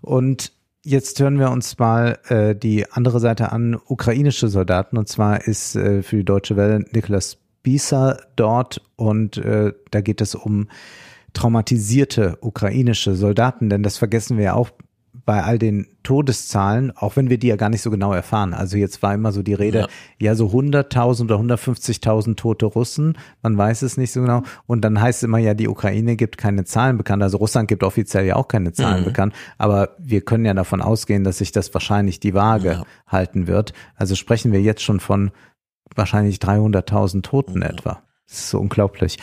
Und 0.00 0.52
jetzt 0.82 1.20
hören 1.20 1.38
wir 1.38 1.50
uns 1.50 1.78
mal 1.78 2.18
äh, 2.28 2.56
die 2.56 2.90
andere 2.90 3.20
Seite 3.20 3.52
an, 3.52 3.78
ukrainische 3.86 4.48
Soldaten. 4.48 4.98
Und 4.98 5.08
zwar 5.08 5.46
ist 5.46 5.76
äh, 5.76 6.02
für 6.02 6.16
die 6.16 6.24
Deutsche 6.24 6.56
Welle 6.56 6.84
Niklas 6.90 7.38
Bieser 7.62 8.20
dort 8.34 8.82
und 8.96 9.36
äh, 9.36 9.72
da 9.92 10.00
geht 10.00 10.20
es 10.20 10.34
um 10.34 10.68
traumatisierte 11.32 12.38
ukrainische 12.40 13.14
Soldaten, 13.14 13.70
denn 13.70 13.82
das 13.82 13.96
vergessen 13.96 14.36
wir 14.36 14.44
ja 14.44 14.54
auch 14.54 14.70
bei 15.24 15.44
all 15.44 15.58
den 15.58 15.86
Todeszahlen, 16.02 16.90
auch 16.96 17.16
wenn 17.16 17.30
wir 17.30 17.38
die 17.38 17.46
ja 17.46 17.56
gar 17.56 17.68
nicht 17.68 17.82
so 17.82 17.90
genau 17.90 18.12
erfahren. 18.12 18.54
Also 18.54 18.76
jetzt 18.76 19.02
war 19.02 19.14
immer 19.14 19.30
so 19.30 19.42
die 19.42 19.54
Rede, 19.54 19.80
ja, 19.80 19.86
ja 20.18 20.34
so 20.34 20.48
100.000 20.48 21.24
oder 21.24 21.36
150.000 21.36 22.36
tote 22.36 22.66
Russen, 22.66 23.18
man 23.42 23.56
weiß 23.56 23.82
es 23.82 23.96
nicht 23.96 24.12
so 24.12 24.20
genau. 24.20 24.42
Und 24.66 24.82
dann 24.84 25.00
heißt 25.00 25.18
es 25.18 25.22
immer 25.24 25.38
ja, 25.38 25.54
die 25.54 25.68
Ukraine 25.68 26.16
gibt 26.16 26.38
keine 26.38 26.64
Zahlen 26.64 26.96
bekannt. 26.96 27.22
Also 27.22 27.38
Russland 27.38 27.68
gibt 27.68 27.84
offiziell 27.84 28.24
ja 28.24 28.36
auch 28.36 28.48
keine 28.48 28.72
Zahlen 28.72 29.02
mhm. 29.02 29.06
bekannt. 29.06 29.34
Aber 29.58 29.90
wir 29.98 30.22
können 30.22 30.44
ja 30.44 30.54
davon 30.54 30.80
ausgehen, 30.80 31.24
dass 31.24 31.38
sich 31.38 31.52
das 31.52 31.72
wahrscheinlich 31.72 32.18
die 32.18 32.34
Waage 32.34 32.72
ja. 32.72 32.84
halten 33.06 33.46
wird. 33.46 33.74
Also 33.94 34.16
sprechen 34.16 34.50
wir 34.50 34.60
jetzt 34.60 34.82
schon 34.82 34.98
von 34.98 35.30
wahrscheinlich 35.94 36.38
300.000 36.38 37.22
Toten 37.22 37.58
mhm. 37.58 37.62
etwa. 37.62 38.02
Das 38.32 38.40
ist 38.40 38.48
so 38.48 38.58
unglaublich. 38.58 39.18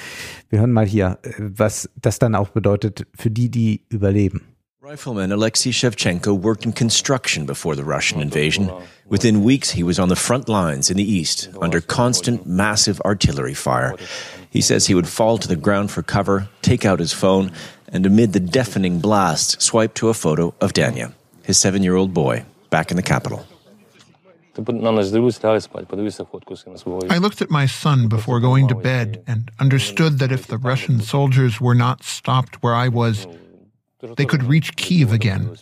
Wir 0.49 0.59
hören 0.59 0.71
mal 0.71 0.85
hier, 0.85 1.17
äh, 1.23 1.31
was 1.39 1.89
das 1.99 2.19
dann 2.19 2.35
auch 2.35 2.49
bedeutet 2.49 3.07
für 3.15 3.31
die, 3.31 3.49
die 3.49 3.83
überleben. 3.89 4.41
Rifleman 4.83 5.31
Alexei 5.31 5.71
Shevchenko 5.71 6.43
worked 6.43 6.63
in 6.63 6.73
construction 6.73 7.47
before 7.47 7.75
the 7.75 7.83
Russian 7.83 8.21
invasion. 8.21 8.69
Within 9.09 9.43
weeks, 9.43 9.71
he 9.71 9.83
was 9.83 9.99
on 9.99 10.09
the 10.09 10.15
front 10.15 10.47
lines 10.47 10.91
in 10.91 10.97
the 10.97 11.03
east 11.03 11.49
under 11.59 11.81
constant 11.81 12.45
massive 12.45 13.01
artillery 13.01 13.55
fire. 13.55 13.95
He 14.51 14.61
says 14.61 14.85
he 14.85 14.95
would 14.95 15.07
fall 15.07 15.39
to 15.39 15.47
the 15.47 15.55
ground 15.55 15.89
for 15.89 16.03
cover, 16.03 16.47
take 16.61 16.85
out 16.85 16.99
his 16.99 17.11
phone, 17.11 17.51
and 17.91 18.05
amid 18.05 18.33
the 18.33 18.39
deafening 18.39 18.99
blast, 18.99 19.59
swipe 19.59 19.95
to 19.95 20.09
a 20.09 20.13
photo 20.13 20.53
of 20.61 20.73
Danya, 20.73 21.13
his 21.43 21.57
seven 21.57 21.81
year 21.81 21.95
old 21.95 22.13
boy, 22.13 22.45
back 22.69 22.91
in 22.91 22.95
the 22.95 23.03
capital. 23.03 23.43
I 27.09 27.17
looked 27.17 27.41
at 27.41 27.49
my 27.49 27.65
son 27.65 28.07
before 28.07 28.39
going 28.39 28.67
to 28.67 28.75
bed 28.75 29.23
and 29.27 29.51
understood 29.59 30.19
that 30.19 30.31
if 30.31 30.47
the 30.47 30.57
Russian 30.57 31.01
soldiers 31.01 31.59
were 31.59 31.75
not 31.75 32.03
stopped 32.03 32.61
where 32.63 32.75
I 32.75 32.87
was, 32.87 33.27
they 34.17 34.25
could 34.25 34.43
reach 34.43 34.75
Kiev 34.75 35.11
again. 35.11 35.55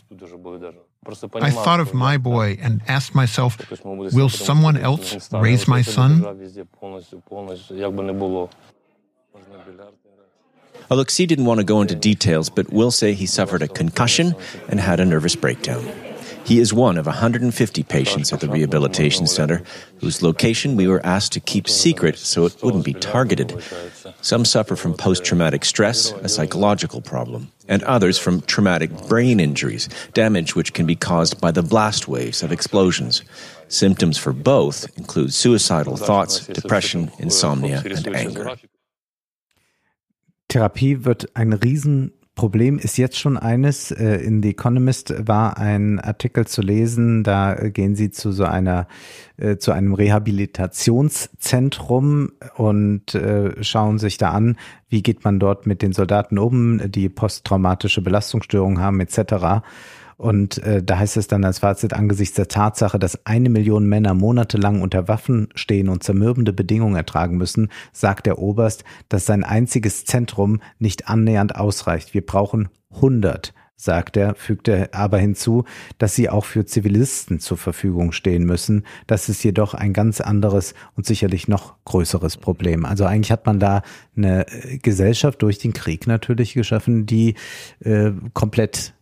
I 1.42 1.52
thought 1.52 1.80
of 1.80 1.94
my 1.94 2.18
boy 2.18 2.58
and 2.62 2.82
asked 2.88 3.16
myself, 3.16 3.58
will 3.84 4.30
someone 4.30 4.78
else 4.78 5.32
raise 5.32 5.68
my 5.68 5.82
son? 5.82 6.22
Alexei 10.90 11.26
didn't 11.26 11.46
want 11.46 11.60
to 11.60 11.64
go 11.66 11.82
into 11.82 11.96
details, 11.96 12.50
but 12.50 12.72
will 12.72 12.92
say 12.92 13.14
he 13.14 13.26
suffered 13.26 13.62
a 13.62 13.68
concussion 13.68 14.36
and 14.70 14.80
had 14.80 15.00
a 15.00 15.06
nervous 15.06 15.36
breakdown. 15.36 15.84
He 16.48 16.60
is 16.60 16.74
one 16.74 16.98
of 16.98 17.06
150 17.06 17.84
patients 17.84 18.32
at 18.32 18.40
the 18.40 18.48
rehabilitation 18.48 19.28
center 19.28 19.64
whose 20.00 20.24
location 20.24 20.78
we 20.78 20.88
were 20.88 21.06
asked 21.06 21.34
to 21.34 21.42
keep 21.42 21.68
secret 21.68 22.18
so 22.18 22.46
it 22.46 22.64
wouldn't 22.64 22.86
be 22.86 22.94
targeted. 22.94 23.62
Some 24.22 24.46
suffer 24.46 24.78
from 24.78 24.94
post 24.94 25.26
traumatic 25.26 25.66
stress, 25.66 26.14
a 26.14 26.30
psychological 26.30 27.02
problem, 27.02 27.52
and 27.68 27.84
others 27.84 28.18
from 28.18 28.40
traumatic 28.44 28.92
brain 29.10 29.42
injuries, 29.42 29.90
damage 30.14 30.56
which 30.56 30.72
can 30.72 30.86
be 30.86 30.96
caused 30.96 31.42
by 31.42 31.52
the 31.52 31.62
blast 31.62 32.08
waves 32.08 32.42
of 32.42 32.54
explosions. 32.54 33.24
Symptoms 33.68 34.18
for 34.18 34.32
both 34.32 34.88
include 34.98 35.34
suicidal 35.34 35.98
thoughts, 35.98 36.48
depression, 36.48 37.12
insomnia, 37.20 37.84
and 37.84 38.08
anger. 38.16 38.56
Therapie 40.48 41.04
wird 41.04 41.26
ein 41.36 41.52
riesen 41.52 42.14
Problem 42.38 42.80
ist 42.80 42.98
jetzt 42.98 43.20
schon 43.20 43.36
eines. 43.36 43.92
Äh, 43.92 44.16
in 44.18 44.44
The 44.44 44.52
Economist 44.52 45.28
war 45.28 45.58
ein 45.58 46.00
Artikel 46.00 46.48
zu 46.48 46.62
lesen, 46.62 47.24
da 47.24 47.56
gehen 47.56 47.96
sie 47.96 48.12
zu 48.12 48.32
so 48.32 48.44
einer, 48.46 48.88
äh, 49.38 49.58
zu 49.58 49.72
einem 49.72 49.96
Rehabilitationszentrum 49.96 52.34
und 52.56 53.16
äh, 53.16 53.64
schauen 53.64 53.98
sich 53.98 54.18
da 54.18 54.30
an, 54.30 54.58
wie 54.88 55.02
geht 55.02 55.24
man 55.26 55.40
dort 55.40 55.66
mit 55.66 55.82
den 55.82 55.94
Soldaten 55.94 56.38
um, 56.38 56.80
die 56.90 57.10
posttraumatische 57.10 58.04
Belastungsstörungen 58.04 58.80
haben 58.80 59.00
etc. 59.02 59.64
Und 60.18 60.58
äh, 60.64 60.82
da 60.82 60.98
heißt 60.98 61.16
es 61.18 61.28
dann 61.28 61.46
als 61.46 61.60
Fazit 61.60 61.94
angesichts 61.94 62.36
der 62.36 62.48
Tatsache, 62.48 62.98
dass 62.98 63.26
eine 63.28 63.50
Million 63.50 63.86
Männer 63.88 64.16
monatelang 64.16 64.82
unter 64.82 65.08
Waffen 65.08 65.50
stehen 65.54 65.90
und 65.90 66.04
zermürbende 66.04 66.54
Bedingungen 66.54 66.96
ertragen 66.96 67.38
müssen, 67.38 67.70
sagt 67.94 68.26
der 68.26 68.40
Oberst, 68.40 68.84
dass 69.10 69.28
sein 69.28 69.44
einziges 69.44 70.06
Zentrum 70.06 70.60
nicht 70.80 71.08
annähernd 71.08 71.56
ausreicht. 71.56 72.16
Wir 72.16 72.26
brauchen 72.26 72.70
100 72.96 73.54
sagt 73.80 74.18
er, 74.18 74.34
fügte 74.34 74.92
aber 74.92 75.20
hinzu, 75.20 75.64
dass 76.00 76.16
sie 76.16 76.30
auch 76.30 76.46
für 76.46 76.66
Zivilisten 76.66 77.40
zur 77.40 77.58
Verfügung 77.58 78.12
stehen 78.12 78.44
müssen. 78.44 78.84
Das 79.06 79.30
ist 79.30 79.44
jedoch 79.44 79.76
ein 79.76 79.94
ganz 79.94 80.20
anderes 80.20 80.74
und 80.96 81.06
sicherlich 81.06 81.48
noch 81.48 81.76
größeres 81.86 82.38
Problem. 82.38 82.86
Also 82.86 83.06
eigentlich 83.06 83.32
hat 83.32 83.46
man 83.46 83.60
da 83.60 83.84
eine 84.16 84.48
Gesellschaft 84.82 85.44
durch 85.44 85.60
den 85.60 85.74
Krieg 85.74 86.08
natürlich 86.08 86.56
geschaffen, 86.56 87.06
die 87.06 87.36
äh, 87.82 88.12
komplett 88.34 88.96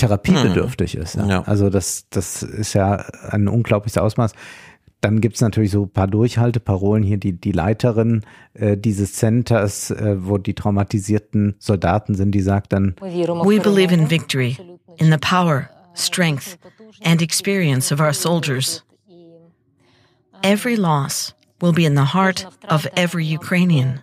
therapiebedürftig 0.00 0.94
hm. 0.94 1.02
ist. 1.02 1.14
Ja. 1.16 1.26
Ja. 1.26 1.42
Also 1.42 1.70
das, 1.70 2.06
das 2.10 2.42
ist 2.42 2.74
ja 2.74 3.04
ein 3.30 3.48
unglaubliches 3.48 3.98
Ausmaß. 3.98 4.32
dann 5.00 5.20
gibt's 5.20 5.40
natürlich 5.40 5.70
so 5.70 5.84
ein 5.84 5.90
paar 5.90 6.08
Durchhalteparolen 6.08 7.02
hier, 7.02 7.16
die, 7.16 7.32
die 7.32 7.52
Leiterin 7.52 8.22
äh, 8.54 8.76
dieses 8.76 9.14
Centers, 9.14 9.90
äh, 9.90 10.16
wo 10.18 10.38
die 10.38 10.54
traumatisierten 10.54 11.54
Soldaten 11.58 12.14
sind, 12.14 12.32
die 12.32 12.42
sagt 12.42 12.72
dann, 12.72 12.94
We 13.00 13.60
believe 13.60 13.94
in 13.94 14.10
victory, 14.10 14.58
in 14.98 15.10
the 15.10 15.18
power, 15.18 15.70
strength 15.94 16.58
and 17.02 17.22
experience 17.22 17.92
of 17.92 18.00
our 18.00 18.12
soldiers. 18.12 18.84
Every 20.42 20.76
loss 20.76 21.34
will 21.60 21.72
be 21.72 21.84
in 21.84 21.94
the 21.94 22.14
heart 22.14 22.46
of 22.68 22.86
every 22.96 23.24
Ukrainian. 23.24 24.02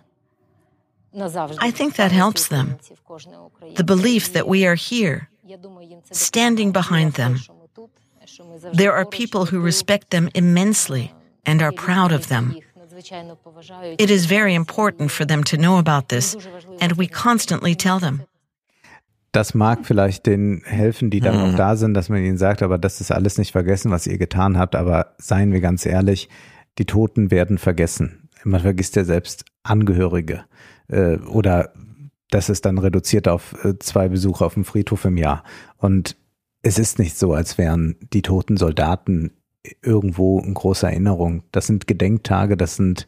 I 1.60 1.72
think 1.72 1.96
that 1.96 2.12
helps 2.12 2.48
them. 2.48 2.76
The 3.74 3.84
belief 3.84 4.32
that 4.34 4.46
we 4.46 4.66
are 4.66 4.76
here, 4.76 5.27
standing 6.12 6.72
behind 6.72 7.14
them. 7.14 7.38
There 8.72 8.92
are 8.92 9.04
people 9.04 9.46
who 9.46 9.60
respect 9.62 10.10
them 10.10 10.28
immensely 10.34 11.12
and 11.44 11.62
are 11.62 11.72
proud 11.72 12.12
of 12.12 12.26
them. 12.28 12.56
It 13.98 14.10
is 14.10 14.26
very 14.26 14.54
important 14.54 15.10
for 15.12 15.26
them 15.26 15.44
to 15.44 15.56
know 15.56 15.78
about 15.78 16.08
this, 16.08 16.36
and 16.80 16.98
we 16.98 17.06
constantly 17.06 17.74
tell 17.74 17.98
them. 18.00 18.22
das 19.32 19.54
mag 19.54 19.84
vielleicht 19.84 20.26
denen 20.26 20.62
helfen, 20.64 21.10
die 21.10 21.20
dann 21.20 21.36
Mhm. 21.36 21.50
noch 21.50 21.56
da 21.56 21.76
sind, 21.76 21.94
dass 21.94 22.08
man 22.08 22.24
ihnen 22.24 22.38
sagt, 22.38 22.62
aber 22.62 22.78
das 22.78 23.00
ist 23.00 23.12
alles 23.12 23.36
nicht 23.38 23.52
vergessen, 23.52 23.90
was 23.90 24.06
ihr 24.06 24.18
getan 24.18 24.58
habt. 24.58 24.74
Aber 24.74 25.14
seien 25.18 25.52
wir 25.52 25.60
ganz 25.60 25.84
ehrlich, 25.86 26.28
die 26.78 26.86
Toten 26.86 27.30
werden 27.30 27.58
vergessen. 27.58 28.28
Man 28.44 28.60
vergisst 28.62 28.96
ja 28.96 29.04
selbst 29.04 29.44
Angehörige 29.62 30.44
äh, 30.88 31.18
oder 31.18 31.72
das 32.30 32.48
ist 32.48 32.64
dann 32.66 32.78
reduziert 32.78 33.28
auf 33.28 33.54
äh, 33.64 33.78
zwei 33.78 34.08
Besuche 34.08 34.44
auf 34.44 34.54
dem 34.54 34.64
Friedhof 34.64 35.04
im 35.04 35.16
Jahr. 35.16 35.44
Und 35.76 36.16
es 36.62 36.78
ist 36.78 36.98
nicht 36.98 37.16
so, 37.16 37.32
als 37.34 37.56
wären 37.58 37.96
die 38.12 38.22
toten 38.22 38.56
Soldaten 38.56 39.32
irgendwo 39.82 40.40
in 40.40 40.54
großer 40.54 40.88
Erinnerung. 40.90 41.42
Das 41.52 41.66
sind 41.66 41.86
Gedenktage, 41.86 42.56
das 42.56 42.76
sind 42.76 43.06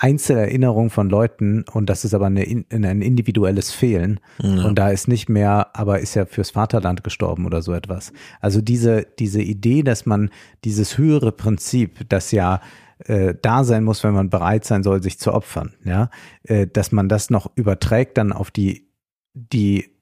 Einzelerinnerungen 0.00 0.90
von 0.90 1.10
Leuten 1.10 1.64
und 1.72 1.90
das 1.90 2.04
ist 2.04 2.14
aber 2.14 2.26
eine, 2.26 2.44
in- 2.44 2.66
ein 2.70 3.02
individuelles 3.02 3.72
Fehlen. 3.72 4.20
Ja. 4.40 4.64
Und 4.66 4.76
da 4.78 4.90
ist 4.90 5.08
nicht 5.08 5.28
mehr, 5.28 5.70
aber 5.74 5.98
ist 5.98 6.14
ja 6.14 6.24
fürs 6.24 6.50
Vaterland 6.50 7.02
gestorben 7.02 7.46
oder 7.46 7.62
so 7.62 7.72
etwas. 7.72 8.12
Also 8.40 8.60
diese, 8.60 9.06
diese 9.18 9.42
Idee, 9.42 9.82
dass 9.82 10.06
man 10.06 10.30
dieses 10.64 10.98
höhere 10.98 11.32
Prinzip, 11.32 12.08
das 12.08 12.30
ja 12.30 12.60
äh, 13.06 13.34
da 13.40 13.64
sein 13.64 13.84
muss, 13.84 14.02
wenn 14.04 14.14
man 14.14 14.30
bereit 14.30 14.64
sein 14.64 14.82
soll, 14.82 15.02
sich 15.02 15.18
zu 15.18 15.32
opfern, 15.32 15.74
ja, 15.84 16.10
äh, 16.44 16.66
dass 16.66 16.92
man 16.92 17.08
das 17.08 17.30
noch 17.30 17.50
überträgt 17.56 18.18
dann 18.18 18.32
auf 18.32 18.50
die, 18.50 18.90
die 19.34 19.94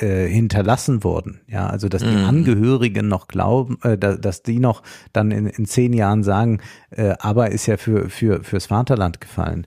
äh, 0.00 0.26
hinterlassen 0.28 1.02
wurden. 1.04 1.40
Ja, 1.48 1.68
also 1.68 1.88
dass 1.88 2.02
die 2.02 2.08
Mhm. 2.08 2.24
Angehörigen 2.24 3.08
noch 3.08 3.26
glauben, 3.28 3.78
äh, 3.82 3.98
da, 3.98 4.16
dass 4.16 4.42
die 4.42 4.58
noch 4.60 4.82
dann 5.12 5.30
in, 5.32 5.46
in 5.46 5.66
zehn 5.66 5.92
Jahren 5.92 6.22
sagen, 6.22 6.60
äh, 6.90 7.14
aber 7.18 7.50
ist 7.50 7.66
ja 7.66 7.76
für, 7.76 8.08
für, 8.08 8.42
fürs 8.44 8.66
Vaterland 8.66 9.20
gefallen. 9.20 9.66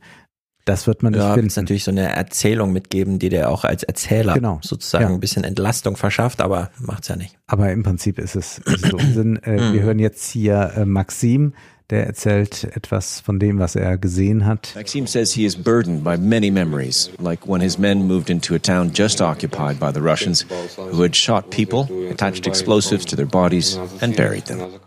Das 0.65 0.85
wird 0.87 1.01
man 1.03 1.11
nicht 1.11 1.19
Ja, 1.21 1.33
finden. 1.33 1.45
willst 1.45 1.57
natürlich 1.57 1.83
so 1.83 1.91
eine 1.91 2.13
Erzählung 2.15 2.71
mitgeben, 2.71 3.17
die 3.19 3.29
dir 3.29 3.49
auch 3.49 3.65
als 3.65 3.81
Erzähler 3.83 4.35
Genau. 4.35 4.59
sozusagen 4.61 5.05
Ja. 5.05 5.09
ein 5.09 5.19
bisschen 5.19 5.43
Entlastung 5.43 5.97
verschafft, 5.97 6.39
aber 6.39 6.69
macht's 6.79 7.07
ja 7.07 7.15
nicht. 7.15 7.37
Aber 7.47 7.71
im 7.71 7.81
Prinzip 7.83 8.19
ist 8.19 8.35
es, 8.35 8.61
es 8.65 8.93
Unsinn. 8.93 9.37
Äh, 9.43 9.59
Mhm. 9.59 9.73
Wir 9.73 9.81
hören 9.81 9.99
jetzt 9.99 10.29
hier 10.31 10.71
äh, 10.77 10.85
Maxim, 10.85 11.55
Der 11.91 12.07
erzählt 12.07 12.63
etwas 12.73 13.19
von 13.19 13.37
dem, 13.37 13.59
was 13.59 13.75
er 13.75 13.97
gesehen 13.97 14.45
hat. 14.45 14.71
Maxim 14.75 15.07
says 15.07 15.33
he 15.33 15.45
is 15.45 15.57
burdened 15.57 16.05
by 16.05 16.17
many 16.17 16.49
memories, 16.49 17.11
like 17.19 17.45
when 17.45 17.59
his 17.59 17.77
men 17.77 18.07
moved 18.07 18.29
into 18.29 18.55
a 18.55 18.59
town 18.59 18.91
just 18.93 19.21
occupied 19.21 19.77
by 19.77 19.91
the 19.91 20.01
Russians, 20.01 20.45
who 20.77 21.01
had 21.03 21.17
shot 21.17 21.49
people, 21.49 21.89
attached 22.09 22.47
explosives 22.47 23.03
to 23.07 23.17
their 23.17 23.25
bodies, 23.25 23.77
and 24.01 24.15
buried 24.15 24.45
them. 24.45 24.79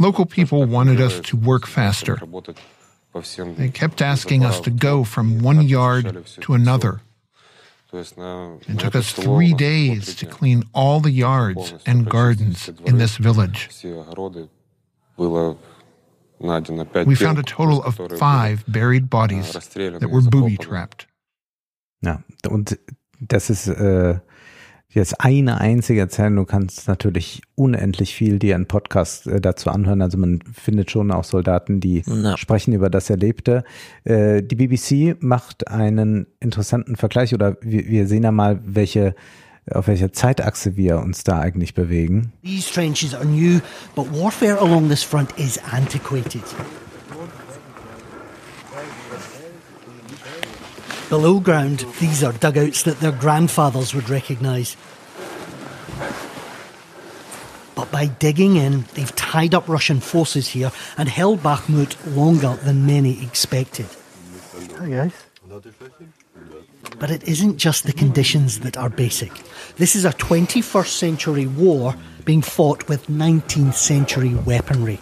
Local 0.00 0.26
people 0.26 0.66
wanted 0.66 1.00
us 1.00 1.20
to 1.20 1.36
work 1.36 1.66
faster. 1.68 2.18
They 3.56 3.68
kept 3.68 4.02
asking 4.02 4.44
us 4.44 4.58
to 4.58 4.70
go 4.70 5.04
from 5.04 5.38
one 5.38 5.62
yard 5.62 6.26
to 6.40 6.54
another 6.54 7.00
it 7.94 8.78
took 8.78 8.94
us 8.96 9.12
three 9.12 9.54
days 9.54 10.14
to 10.16 10.26
clean 10.26 10.64
all 10.72 11.00
the 11.00 11.10
yards 11.10 11.74
and 11.86 12.08
gardens 12.08 12.68
in 12.84 12.98
this 12.98 13.16
village. 13.16 13.68
We 15.18 17.14
found 17.14 17.38
a 17.38 17.42
total 17.42 17.82
of 17.82 18.00
five 18.18 18.64
buried 18.66 19.08
bodies 19.08 19.52
that 19.52 20.10
were 20.10 20.22
booby 20.22 20.56
trapped. 20.56 21.06
Ja, 22.02 22.22
und 22.50 22.78
das 23.20 23.48
ist 23.48 23.66
äh, 23.68 24.18
jetzt 24.94 25.20
eine 25.20 25.60
einzige 25.60 26.00
Erzählung. 26.00 26.36
Du 26.36 26.44
kannst 26.44 26.88
natürlich 26.88 27.42
unendlich 27.54 28.14
viel 28.14 28.38
dir 28.38 28.54
einen 28.54 28.66
Podcast 28.66 29.26
äh, 29.26 29.40
dazu 29.40 29.70
anhören. 29.70 30.02
Also 30.02 30.18
man 30.18 30.40
findet 30.52 30.90
schon 30.90 31.10
auch 31.10 31.24
Soldaten, 31.24 31.80
die 31.80 32.02
Ja. 32.06 32.36
sprechen 32.36 32.72
über 32.72 32.90
das 32.90 33.10
Erlebte. 33.10 33.64
Äh, 34.04 34.42
die 34.42 34.56
BBC 34.56 35.16
macht 35.22 35.68
einen 35.68 36.26
interessanten 36.40 36.96
Vergleich 36.96 37.34
oder 37.34 37.56
wir, 37.60 37.86
wir 37.86 38.06
sehen 38.06 38.22
ja 38.24 38.32
mal, 38.32 38.60
welche 38.64 39.14
auf 39.70 39.86
welcher 39.86 40.12
Zeitachse 40.12 40.76
wir 40.76 40.98
uns 40.98 41.24
da 41.24 41.38
eigentlich 41.40 41.72
bewegen. 41.72 42.32
These 42.44 42.70
trenches 42.70 43.14
are 43.14 43.24
new, 43.24 43.60
but 43.94 44.06
warfare 44.12 44.58
along 44.60 44.90
this 44.90 45.02
front 45.02 45.30
is 45.38 45.58
antiquated. 45.72 46.42
Below 51.14 51.38
ground, 51.38 51.86
these 52.00 52.24
are 52.24 52.32
dugouts 52.32 52.82
that 52.82 52.98
their 52.98 53.12
grandfathers 53.12 53.94
would 53.94 54.10
recognise. 54.10 54.76
But 57.76 57.92
by 57.92 58.06
digging 58.06 58.56
in, 58.56 58.86
they've 58.94 59.14
tied 59.14 59.54
up 59.54 59.68
Russian 59.68 60.00
forces 60.00 60.48
here 60.48 60.72
and 60.98 61.08
held 61.08 61.38
Bakhmut 61.38 61.94
longer 62.16 62.56
than 62.64 62.84
many 62.84 63.22
expected. 63.22 63.86
Hi 64.76 64.88
guys. 64.88 65.12
But 66.98 67.12
it 67.12 67.22
isn't 67.28 67.58
just 67.58 67.86
the 67.86 67.92
conditions 67.92 68.58
that 68.66 68.76
are 68.76 68.90
basic. 68.90 69.30
This 69.76 69.94
is 69.94 70.04
a 70.04 70.10
21st 70.14 70.88
century 70.98 71.46
war 71.46 71.94
being 72.24 72.42
fought 72.42 72.88
with 72.88 73.06
19th 73.06 73.74
century 73.74 74.34
weaponry. 74.34 74.98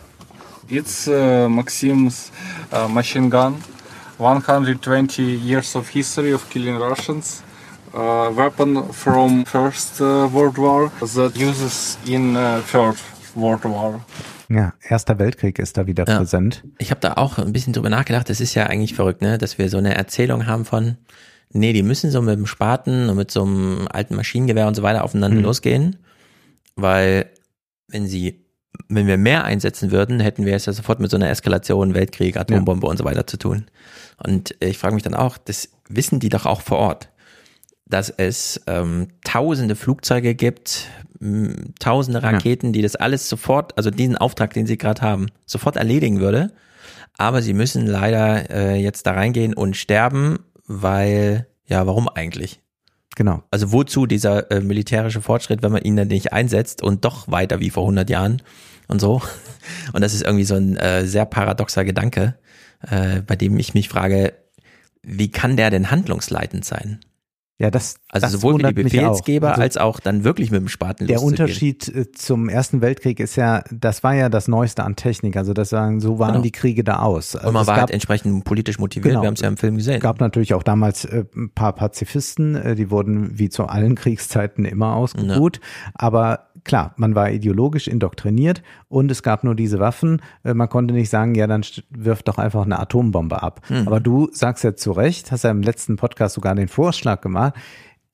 It's 0.68 1.08
uh, 1.08 1.48
Maxim's 1.48 2.30
uh, 2.70 2.86
machine 2.86 3.30
gun. 3.30 3.62
120 4.22 5.22
years 5.22 5.74
of 5.76 5.88
history 5.88 6.33
of 6.33 6.49
killing 6.51 6.76
Russians. 6.78 7.42
Uh, 7.94 8.31
weapon 8.35 8.90
from 8.92 9.44
First 9.44 10.01
uh, 10.01 10.26
World 10.33 10.56
War 10.56 10.90
that 11.01 11.37
uses 11.37 11.99
in 12.06 12.35
uh, 12.37 12.60
Third 12.71 12.97
World 13.35 13.65
War. 13.65 14.01
Ja, 14.49 14.72
Erster 14.88 15.19
Weltkrieg 15.19 15.58
ist 15.58 15.76
da 15.76 15.87
wieder 15.87 16.05
Ja. 16.08 16.17
präsent. 16.19 16.62
Ich 16.78 16.90
habe 16.90 17.01
da 17.01 17.15
auch 17.15 17.38
ein 17.38 17.53
bisschen 17.53 17.72
drüber 17.74 17.90
nachgedacht. 17.90 18.31
Das 18.31 18.40
ist 18.40 18.55
ja 18.55 18.67
eigentlich 18.67 18.94
verrückt, 18.94 19.21
ne? 19.22 19.37
dass 19.37 19.58
wir 19.58 19.69
so 19.69 19.76
eine 19.78 19.94
Erzählung 19.94 20.47
haben 20.47 20.65
von, 20.65 20.97
nee, 21.53 21.72
die 21.74 21.83
müssen 21.83 22.10
so 22.10 22.22
mit 22.22 22.38
dem 22.38 22.47
Spaten 22.47 23.10
und 23.10 23.17
mit 23.17 23.31
so 23.31 23.42
einem 23.42 23.87
alten 23.90 24.15
Maschinengewehr 24.15 24.67
und 24.69 24.74
so 24.74 24.83
weiter 24.83 25.05
aufeinander 25.05 25.38
Mhm. 25.38 25.44
losgehen, 25.44 25.97
weil 26.76 27.26
wenn 27.88 28.06
sie, 28.06 28.42
wenn 28.88 29.06
wir 29.06 29.19
mehr 29.19 29.44
einsetzen 29.44 29.90
würden, 29.90 30.21
hätten 30.21 30.44
wir 30.47 30.55
es 30.55 30.67
ja 30.67 30.72
sofort 30.72 31.01
mit 31.01 31.10
so 31.10 31.17
einer 31.17 31.31
Eskalation, 31.31 31.94
Weltkrieg, 31.94 32.37
Atombombe 32.37 32.87
und 32.87 32.97
so 32.97 33.05
weiter 33.05 33.26
zu 33.26 33.37
tun. 33.37 33.67
Und 34.22 34.55
ich 34.60 34.78
frage 34.78 34.94
mich 34.94 35.03
dann 35.03 35.15
auch, 35.15 35.38
das 35.38 35.71
wissen 35.88 36.21
die 36.21 36.28
doch 36.28 36.47
auch 36.47 36.60
vor 36.60 36.78
Ort, 36.78 37.08
dass 37.87 38.10
es 38.10 38.60
ähm, 38.67 39.08
tausende 39.24 39.76
Flugzeuge 39.76 40.35
gibt, 40.35 40.88
tausende 41.78 42.22
Raketen, 42.22 42.72
die 42.72 42.83
das 42.83 42.97
alles 42.97 43.28
sofort, 43.28 43.76
also 43.76 43.90
diesen 43.90 44.17
Auftrag, 44.17 44.53
den 44.55 44.67
sie 44.67 44.78
gerade 44.78 45.03
haben, 45.03 45.26
sofort 45.47 45.76
erledigen 45.76 46.21
würde. 46.21 46.53
Aber 47.19 47.42
sie 47.42 47.53
müssen 47.53 47.87
leider 47.87 48.51
äh, 48.51 48.76
jetzt 48.76 49.06
da 49.06 49.12
reingehen 49.12 49.55
und 49.55 49.76
sterben, 49.76 50.38
weil, 50.67 51.47
ja, 51.67 51.87
warum 51.87 52.08
eigentlich? 52.08 52.60
Genau. 53.14 53.42
Also 53.50 53.72
wozu 53.72 54.06
dieser 54.06 54.50
äh, 54.50 54.60
militärische 54.60 55.20
Fortschritt, 55.20 55.62
wenn 55.62 55.72
man 55.72 55.82
ihn 55.82 55.96
dann 55.96 56.08
nicht 56.08 56.32
einsetzt 56.32 56.82
und 56.82 57.04
doch 57.04 57.30
weiter 57.30 57.60
wie 57.60 57.70
vor 57.70 57.84
100 57.84 58.08
Jahren 58.08 58.42
und 58.88 59.00
so. 59.00 59.22
Und 59.92 60.02
das 60.02 60.12
ist 60.12 60.22
irgendwie 60.22 60.44
so 60.44 60.56
ein 60.56 60.76
äh, 60.76 61.06
sehr 61.06 61.24
paradoxer 61.24 61.84
Gedanke, 61.84 62.34
äh, 62.80 63.20
bei 63.20 63.36
dem 63.36 63.56
ich 63.58 63.74
mich 63.74 63.88
frage, 63.88 64.34
wie 65.02 65.30
kann 65.30 65.56
der 65.56 65.70
denn 65.70 65.90
handlungsleitend 65.90 66.64
sein? 66.64 67.00
Ja, 67.58 67.70
das 67.70 68.00
Also 68.14 68.26
das 68.26 68.32
sowohl 68.32 68.60
für 68.60 68.72
die 68.74 68.82
mich 68.84 68.92
auch. 69.00 69.08
Befehlsgeber 69.08 69.48
Also- 69.52 69.62
als 69.62 69.76
auch 69.78 69.98
dann 69.98 70.22
wirklich 70.22 70.50
mit 70.50 70.60
dem 70.60 70.68
Spaten 70.68 71.06
Der. 71.06 71.22
Unterschied 71.22 71.88
äh, 71.88 72.12
zum 72.12 72.50
Ersten 72.50 72.82
Weltkrieg 72.82 73.18
ist 73.20 73.36
ja, 73.36 73.64
das 73.72 74.04
war 74.04 74.14
ja 74.14 74.28
das 74.28 74.48
Neueste 74.48 74.84
an 74.84 74.96
Technik. 74.96 75.36
Also 75.36 75.54
das 75.54 75.70
sagen, 75.70 75.98
so 76.00 76.18
waren 76.18 76.32
Genau. 76.32 76.42
die 76.42 76.52
Kriege 76.52 76.84
da 76.84 76.98
aus. 76.98 77.34
Also 77.34 77.48
Und 77.48 77.54
man 77.54 77.62
es 77.62 77.68
war 77.68 77.74
gab, 77.76 77.80
halt 77.84 77.90
entsprechend 77.90 78.44
politisch 78.44 78.78
motiviert, 78.78 79.12
Genau. 79.12 79.22
wir 79.22 79.26
haben 79.28 79.34
es 79.34 79.40
ja 79.40 79.48
im 79.48 79.56
Film 79.56 79.76
gesehen. 79.76 79.98
gab 80.00 80.20
natürlich 80.20 80.52
auch 80.52 80.62
damals 80.62 81.06
äh, 81.06 81.24
ein 81.34 81.50
paar 81.54 81.72
Pazifisten, 81.74 82.54
äh, 82.54 82.74
die 82.74 82.90
wurden 82.90 83.38
wie 83.38 83.48
zu 83.48 83.64
allen 83.66 83.94
Kriegszeiten 83.94 84.66
immer 84.66 84.94
ausgebuht. 84.94 85.60
Aber 85.94 86.48
klar, 86.64 86.92
man 86.98 87.14
war 87.14 87.30
ideologisch 87.30 87.88
indoktriniert 87.88 88.62
und 88.88 89.10
es 89.10 89.22
gab 89.22 89.42
nur 89.42 89.54
diese 89.54 89.78
Waffen. 89.78 90.20
Äh, 90.44 90.52
man 90.52 90.68
konnte 90.68 90.92
nicht 90.92 91.08
sagen, 91.08 91.34
ja, 91.34 91.46
dann 91.46 91.62
st- 91.62 91.84
wirf 91.88 92.22
doch 92.22 92.36
einfach 92.36 92.66
eine 92.66 92.78
Atombombe 92.78 93.42
ab. 93.42 93.62
Mhm. 93.70 93.86
Aber 93.86 94.00
du 94.00 94.28
sagst 94.32 94.64
ja 94.64 94.74
zu 94.76 94.92
Recht, 94.92 95.32
hast 95.32 95.44
ja 95.44 95.50
im 95.50 95.62
letzten 95.62 95.96
Podcast 95.96 96.34
sogar 96.34 96.54
den 96.54 96.68
Vorschlag 96.68 97.22
gemacht, 97.22 97.54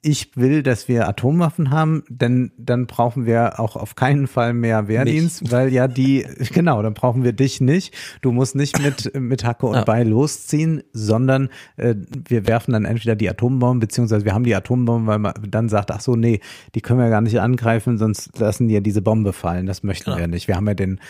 ich 0.00 0.36
will, 0.36 0.62
dass 0.62 0.86
wir 0.86 1.08
Atomwaffen 1.08 1.70
haben, 1.70 2.04
denn 2.08 2.52
dann 2.56 2.86
brauchen 2.86 3.26
wir 3.26 3.58
auch 3.58 3.74
auf 3.74 3.96
keinen 3.96 4.28
Fall 4.28 4.54
mehr 4.54 4.86
Wehrdienst, 4.86 5.42
Mich. 5.42 5.52
weil 5.52 5.72
ja 5.72 5.88
die, 5.88 6.24
genau, 6.52 6.80
dann 6.82 6.94
brauchen 6.94 7.24
wir 7.24 7.32
dich 7.32 7.60
nicht. 7.60 7.94
Du 8.20 8.30
musst 8.30 8.54
nicht 8.54 8.80
mit, 8.80 9.12
mit 9.20 9.44
Hacke 9.44 9.66
und 9.66 9.74
ja. 9.74 9.84
Beil 9.84 10.08
losziehen, 10.08 10.84
sondern 10.92 11.48
äh, 11.76 11.96
wir 12.28 12.46
werfen 12.46 12.72
dann 12.72 12.84
entweder 12.84 13.16
die 13.16 13.28
Atombomben, 13.28 13.80
beziehungsweise 13.80 14.24
wir 14.24 14.34
haben 14.34 14.44
die 14.44 14.54
Atombomben, 14.54 15.08
weil 15.08 15.18
man 15.18 15.34
dann 15.48 15.68
sagt, 15.68 15.90
ach 15.90 16.00
so, 16.00 16.14
nee, 16.14 16.40
die 16.76 16.80
können 16.80 17.00
wir 17.00 17.10
gar 17.10 17.20
nicht 17.20 17.40
angreifen, 17.40 17.98
sonst 17.98 18.38
lassen 18.38 18.68
die 18.68 18.74
ja 18.74 18.80
diese 18.80 19.02
Bombe 19.02 19.32
fallen. 19.32 19.66
Das 19.66 19.82
möchten 19.82 20.10
ja. 20.10 20.18
wir 20.18 20.28
nicht. 20.28 20.46
Wir 20.46 20.54
haben 20.54 20.68
ja 20.68 20.74
den 20.74 21.00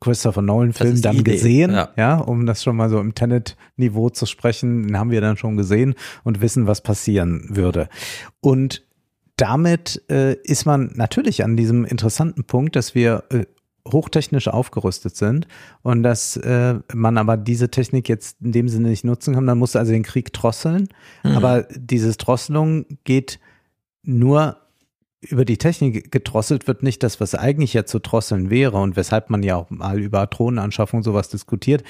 Christopher 0.00 0.42
Nolan-Film 0.42 1.02
dann 1.02 1.24
gesehen, 1.24 1.72
ja. 1.72 1.88
ja, 1.96 2.16
um 2.18 2.46
das 2.46 2.62
schon 2.62 2.76
mal 2.76 2.88
so 2.88 3.00
im 3.00 3.16
Tenet-Niveau 3.16 4.10
zu 4.10 4.26
sprechen. 4.26 4.86
Den 4.86 4.96
haben 4.96 5.10
wir 5.10 5.20
dann 5.20 5.36
schon 5.36 5.56
gesehen 5.56 5.96
und 6.22 6.40
wissen, 6.40 6.68
was 6.68 6.82
passieren 6.82 7.44
würde. 7.48 7.88
Und 8.40 8.82
damit 9.36 10.02
äh, 10.10 10.34
ist 10.42 10.66
man 10.66 10.92
natürlich 10.94 11.44
an 11.44 11.56
diesem 11.56 11.84
interessanten 11.84 12.44
Punkt, 12.44 12.76
dass 12.76 12.94
wir 12.94 13.24
äh, 13.30 13.44
hochtechnisch 13.92 14.48
aufgerüstet 14.48 15.16
sind 15.16 15.46
und 15.82 16.02
dass 16.02 16.36
äh, 16.36 16.74
man 16.92 17.18
aber 17.18 17.36
diese 17.36 17.70
Technik 17.70 18.08
jetzt 18.08 18.40
in 18.40 18.52
dem 18.52 18.68
Sinne 18.68 18.88
nicht 18.88 19.04
nutzen 19.04 19.34
kann. 19.34 19.44
Man 19.44 19.58
muss 19.58 19.76
also 19.76 19.92
den 19.92 20.02
Krieg 20.02 20.32
drosseln, 20.32 20.88
mhm. 21.24 21.32
aber 21.32 21.62
diese 21.74 22.12
Drosselung 22.16 22.86
geht 23.04 23.38
nur 24.02 24.56
über 25.20 25.44
die 25.44 25.58
Technik 25.58 26.12
gedrosselt 26.12 26.68
wird 26.68 26.84
nicht 26.84 27.02
das, 27.02 27.18
was 27.18 27.34
eigentlich 27.34 27.74
ja 27.74 27.84
zu 27.84 27.98
drosseln 27.98 28.50
wäre 28.50 28.76
und 28.76 28.94
weshalb 28.94 29.30
man 29.30 29.42
ja 29.42 29.56
auch 29.56 29.68
mal 29.68 29.98
über 29.98 30.24
Drohnenanschaffung 30.26 31.02
sowas 31.02 31.28
diskutiert, 31.28 31.82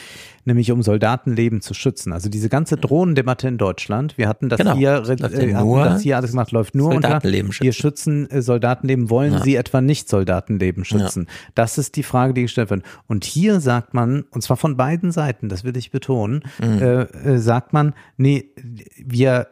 nämlich 0.47 0.73
um 0.73 0.83
Soldatenleben 0.83 1.61
zu 1.61 1.75
schützen. 1.75 2.15
Also 2.15 2.31
diese 2.31 2.49
ganze 2.49 2.79
Drohnendebatte 2.79 3.47
in 3.47 3.59
Deutschland, 3.59 4.17
wir 4.17 4.29
hatten 4.29 4.49
das 4.49 4.57
genau. 4.57 4.75
hier, 4.75 4.93
äh, 4.93 5.55
hatten 5.55 5.85
das 5.85 6.01
hier 6.01 6.17
alles 6.17 6.31
gemacht, 6.31 6.53
läuft 6.53 6.75
nur 6.75 6.95
unter, 6.95 7.21
schützen. 7.21 7.65
wir 7.65 7.73
schützen 7.75 8.31
äh, 8.31 8.41
Soldatenleben, 8.41 9.11
wollen 9.11 9.35
ja. 9.35 9.43
sie 9.43 9.57
etwa 9.57 9.83
nicht 9.83 10.09
Soldatenleben 10.09 10.87
schützen? 10.87 11.27
Ja. 11.29 11.51
Das 11.55 11.77
ist 11.77 11.97
die 11.97 12.05
Frage, 12.05 12.33
die 12.33 12.43
gestellt 12.43 12.71
wird. 12.71 12.83
Und 13.09 13.25
hier 13.25 13.61
sagt 13.61 13.93
man, 13.93 14.23
und 14.31 14.41
zwar 14.41 14.57
von 14.57 14.79
beiden 14.79 15.13
Seiten, 15.13 15.51
das 15.51 15.65
will 15.65 15.77
ich 15.77 15.91
betonen, 15.91 16.45
mhm. 16.63 16.81
äh, 16.81 17.03
äh 17.03 17.39
sagt 17.39 17.75
man, 17.75 17.95
nee, 18.17 18.55
wir 18.97 19.49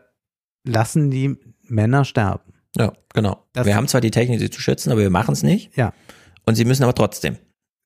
lassen 0.65 1.10
die 1.10 1.37
Männer 1.69 2.07
sterben. 2.07 2.56
Ja, 2.78 2.92
genau. 3.15 3.44
Das 3.53 3.67
wir 3.67 3.76
haben 3.76 3.89
zwar 3.89 4.01
die 4.01 4.10
Technik, 4.10 4.41
sie 4.41 4.51
zu 4.51 4.60
schützen, 4.60 4.91
aber 4.92 5.01
wir 5.01 5.10
machen 5.10 5.33
es 5.33 5.42
nicht. 5.42 5.76
Ja. 5.76 5.92
Und 6.44 6.55
sie 6.55 6.65
müssen 6.65 6.83
aber 6.83 6.94
trotzdem. 6.94 7.37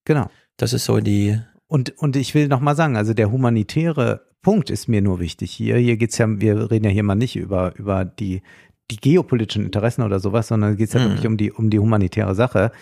Genau. 0.04 0.28
Das 0.56 0.72
ist 0.72 0.84
so 0.84 0.98
die. 0.98 1.38
Und, 1.66 1.96
und 1.98 2.16
ich 2.16 2.34
will 2.34 2.48
nochmal 2.48 2.76
sagen, 2.76 2.96
also 2.96 3.14
der 3.14 3.30
humanitäre 3.30 4.26
Punkt 4.42 4.70
ist 4.70 4.88
mir 4.88 5.02
nur 5.02 5.20
wichtig 5.20 5.52
hier. 5.52 5.76
Hier 5.76 5.96
geht's 5.96 6.18
ja, 6.18 6.26
wir 6.28 6.70
reden 6.70 6.84
ja 6.84 6.90
hier 6.90 7.02
mal 7.02 7.14
nicht 7.14 7.36
über, 7.36 7.74
über 7.76 8.04
die, 8.04 8.42
die 8.90 8.96
geopolitischen 8.96 9.64
Interessen 9.64 10.02
oder 10.02 10.18
sowas, 10.18 10.48
sondern 10.48 10.76
geht's 10.76 10.94
ja 10.94 11.00
mhm. 11.00 11.10
wirklich 11.10 11.26
um 11.26 11.36
die, 11.36 11.52
um 11.52 11.70
die 11.70 11.78
humanitäre 11.78 12.34
Sache. 12.34 12.72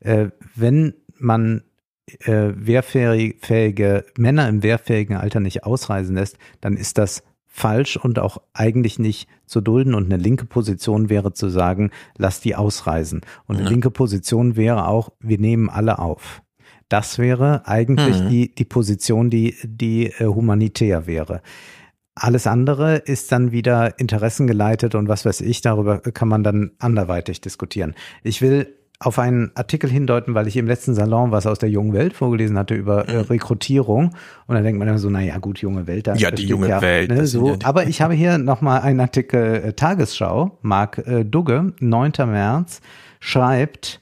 Äh, 0.00 0.28
wenn 0.54 0.94
man 1.18 1.62
äh, 2.06 2.52
wehrfähige 2.54 4.04
Männer 4.16 4.48
im 4.48 4.62
wehrfähigen 4.62 5.16
Alter 5.16 5.40
nicht 5.40 5.64
ausreisen 5.64 6.14
lässt, 6.14 6.38
dann 6.60 6.76
ist 6.76 6.98
das 6.98 7.24
falsch 7.56 7.96
und 7.96 8.18
auch 8.18 8.38
eigentlich 8.52 8.98
nicht 8.98 9.28
zu 9.46 9.62
dulden. 9.62 9.94
Und 9.94 10.04
eine 10.04 10.22
linke 10.22 10.44
Position 10.44 11.08
wäre 11.08 11.32
zu 11.32 11.48
sagen, 11.48 11.90
lass 12.18 12.40
die 12.40 12.54
ausreisen. 12.54 13.22
Und 13.46 13.56
eine 13.56 13.64
ja. 13.64 13.70
linke 13.70 13.90
Position 13.90 14.56
wäre 14.56 14.86
auch, 14.86 15.10
wir 15.20 15.38
nehmen 15.38 15.70
alle 15.70 15.98
auf. 15.98 16.42
Das 16.88 17.18
wäre 17.18 17.66
eigentlich 17.66 18.20
mhm. 18.20 18.28
die, 18.28 18.54
die 18.54 18.64
Position, 18.64 19.30
die, 19.30 19.56
die 19.64 20.06
äh, 20.06 20.26
humanitär 20.26 21.06
wäre. 21.06 21.40
Alles 22.14 22.46
andere 22.46 22.96
ist 22.96 23.32
dann 23.32 23.52
wieder 23.52 23.98
interessengeleitet 23.98 24.94
und 24.94 25.08
was 25.08 25.24
weiß 25.24 25.40
ich, 25.40 25.60
darüber 25.62 26.00
kann 26.00 26.28
man 26.28 26.44
dann 26.44 26.72
anderweitig 26.78 27.40
diskutieren. 27.40 27.94
Ich 28.22 28.40
will 28.42 28.75
auf 28.98 29.18
einen 29.18 29.50
Artikel 29.54 29.90
hindeuten, 29.90 30.34
weil 30.34 30.46
ich 30.46 30.56
im 30.56 30.66
letzten 30.66 30.94
Salon 30.94 31.30
was 31.30 31.46
aus 31.46 31.58
der 31.58 31.68
jungen 31.68 31.92
Welt 31.92 32.14
vorgelesen 32.14 32.56
hatte 32.58 32.74
über 32.74 33.08
äh, 33.08 33.14
mhm. 33.14 33.20
Rekrutierung. 33.22 34.14
Und 34.46 34.54
dann 34.54 34.64
denkt 34.64 34.78
man 34.78 34.88
dann 34.88 34.98
so, 34.98 35.10
naja, 35.10 35.38
gut, 35.38 35.58
junge 35.58 35.86
Welt. 35.86 36.06
Da 36.06 36.14
ja, 36.14 36.30
die 36.30 36.46
junge 36.46 36.68
ja, 36.68 36.80
Welt. 36.80 37.10
Ne, 37.10 37.26
so. 37.26 37.50
Ja 37.50 37.56
Aber 37.64 37.86
ich 37.86 38.00
habe 38.00 38.14
hier 38.14 38.38
nochmal 38.38 38.80
einen 38.80 39.00
Artikel 39.00 39.56
äh, 39.56 39.72
Tagesschau. 39.74 40.58
Marc 40.62 40.98
äh, 41.06 41.24
Dugge, 41.24 41.74
9. 41.80 42.12
März, 42.26 42.80
schreibt, 43.20 44.00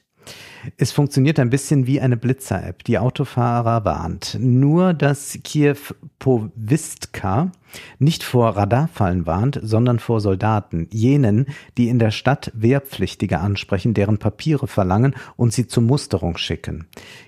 es 0.77 0.91
funktioniert 0.91 1.39
ein 1.39 1.49
bisschen 1.49 1.87
wie 1.87 1.99
eine 2.01 2.17
Blitzer-App. 2.17 2.83
Die 2.85 2.97
Autofahrer 2.97 3.85
warnt. 3.85 4.37
Nur, 4.39 4.93
dass 4.93 5.37
Kiew 5.43 5.77
Powistka 6.19 7.51
nicht 7.99 8.23
vor 8.23 8.55
Radarfallen 8.57 9.25
warnt, 9.25 9.59
sondern 9.61 9.99
vor 9.99 10.21
Soldaten, 10.21 10.87
jenen, 10.91 11.47
die 11.77 11.89
in 11.89 11.99
der 11.99 12.11
Stadt 12.11 12.51
Wehrpflichtige 12.55 13.39
ansprechen, 13.39 13.93
deren 13.93 14.17
Papiere 14.17 14.67
verlangen 14.67 15.15
und 15.35 15.53
sie 15.53 15.67
zur 15.67 15.83
Musterung 15.83 16.37
schicken. 16.37 16.87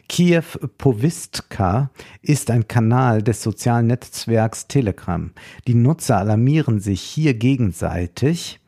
Kiew 0.10 0.44
Powistka 0.78 1.92
ist 2.22 2.50
ein 2.52 2.68
Kanal 2.68 3.22
des 3.22 3.42
sozialen 3.42 3.88
Netzwerks 3.88 4.68
Telegram. 4.68 5.32
Die 5.68 5.76
Nutzer 5.76 6.18
alarmieren 6.18 6.80
sich 6.80 7.02
hier 7.02 7.34
gegenseitig 7.34 8.60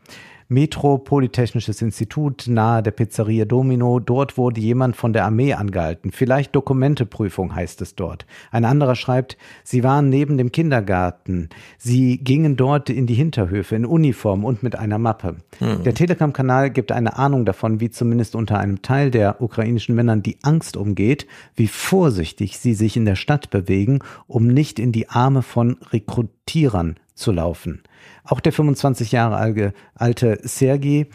Metropolytechnisches 0.51 1.79
Institut 1.83 2.47
nahe 2.47 2.81
der 2.81 2.89
Pizzeria 2.89 3.45
Domino. 3.45 3.99
Dort 3.99 4.35
wurde 4.35 4.59
jemand 4.59 4.95
von 4.95 5.13
der 5.13 5.25
Armee 5.25 5.53
angehalten. 5.53 6.11
Vielleicht 6.11 6.55
Dokumenteprüfung 6.55 7.53
heißt 7.53 7.81
es 7.83 7.93
dort. 7.93 8.25
Ein 8.49 8.65
anderer 8.65 8.95
schreibt, 8.95 9.37
sie 9.63 9.83
waren 9.83 10.09
neben 10.09 10.39
dem 10.39 10.51
Kindergarten. 10.51 11.49
Sie 11.77 12.17
gingen 12.17 12.55
dort 12.55 12.89
in 12.89 13.05
die 13.05 13.13
Hinterhöfe 13.13 13.75
in 13.75 13.85
Uniform 13.85 14.43
und 14.43 14.63
mit 14.63 14.75
einer 14.75 14.97
Mappe. 14.97 15.35
Hm. 15.59 15.83
Der 15.83 15.93
Telegram-Kanal 15.93 16.71
gibt 16.71 16.91
eine 16.91 17.19
Ahnung 17.19 17.45
davon, 17.45 17.79
wie 17.79 17.91
zumindest 17.91 18.33
unter 18.33 18.57
einem 18.57 18.81
Teil 18.81 19.11
der 19.11 19.43
ukrainischen 19.43 19.93
Männern 19.93 20.23
die 20.23 20.39
Angst 20.41 20.77
umgeht, 20.77 21.27
wie 21.55 21.67
vorsichtig 21.67 22.57
sie 22.57 22.73
sich 22.73 22.97
in 22.97 23.05
der 23.05 23.15
Stadt 23.15 23.51
bewegen, 23.51 23.99
um 24.25 24.47
nicht 24.47 24.79
in 24.79 24.91
die 24.91 25.09
Arme 25.09 25.43
von 25.43 25.77
Rekrutierern 25.91 26.95
zu 27.19 27.31
laufen. 27.31 27.83
Auch 28.23 28.39
der 28.39 28.53
25 28.53 29.11
Jahre 29.11 29.73
alte 29.95 30.39
Sergei 30.43 31.07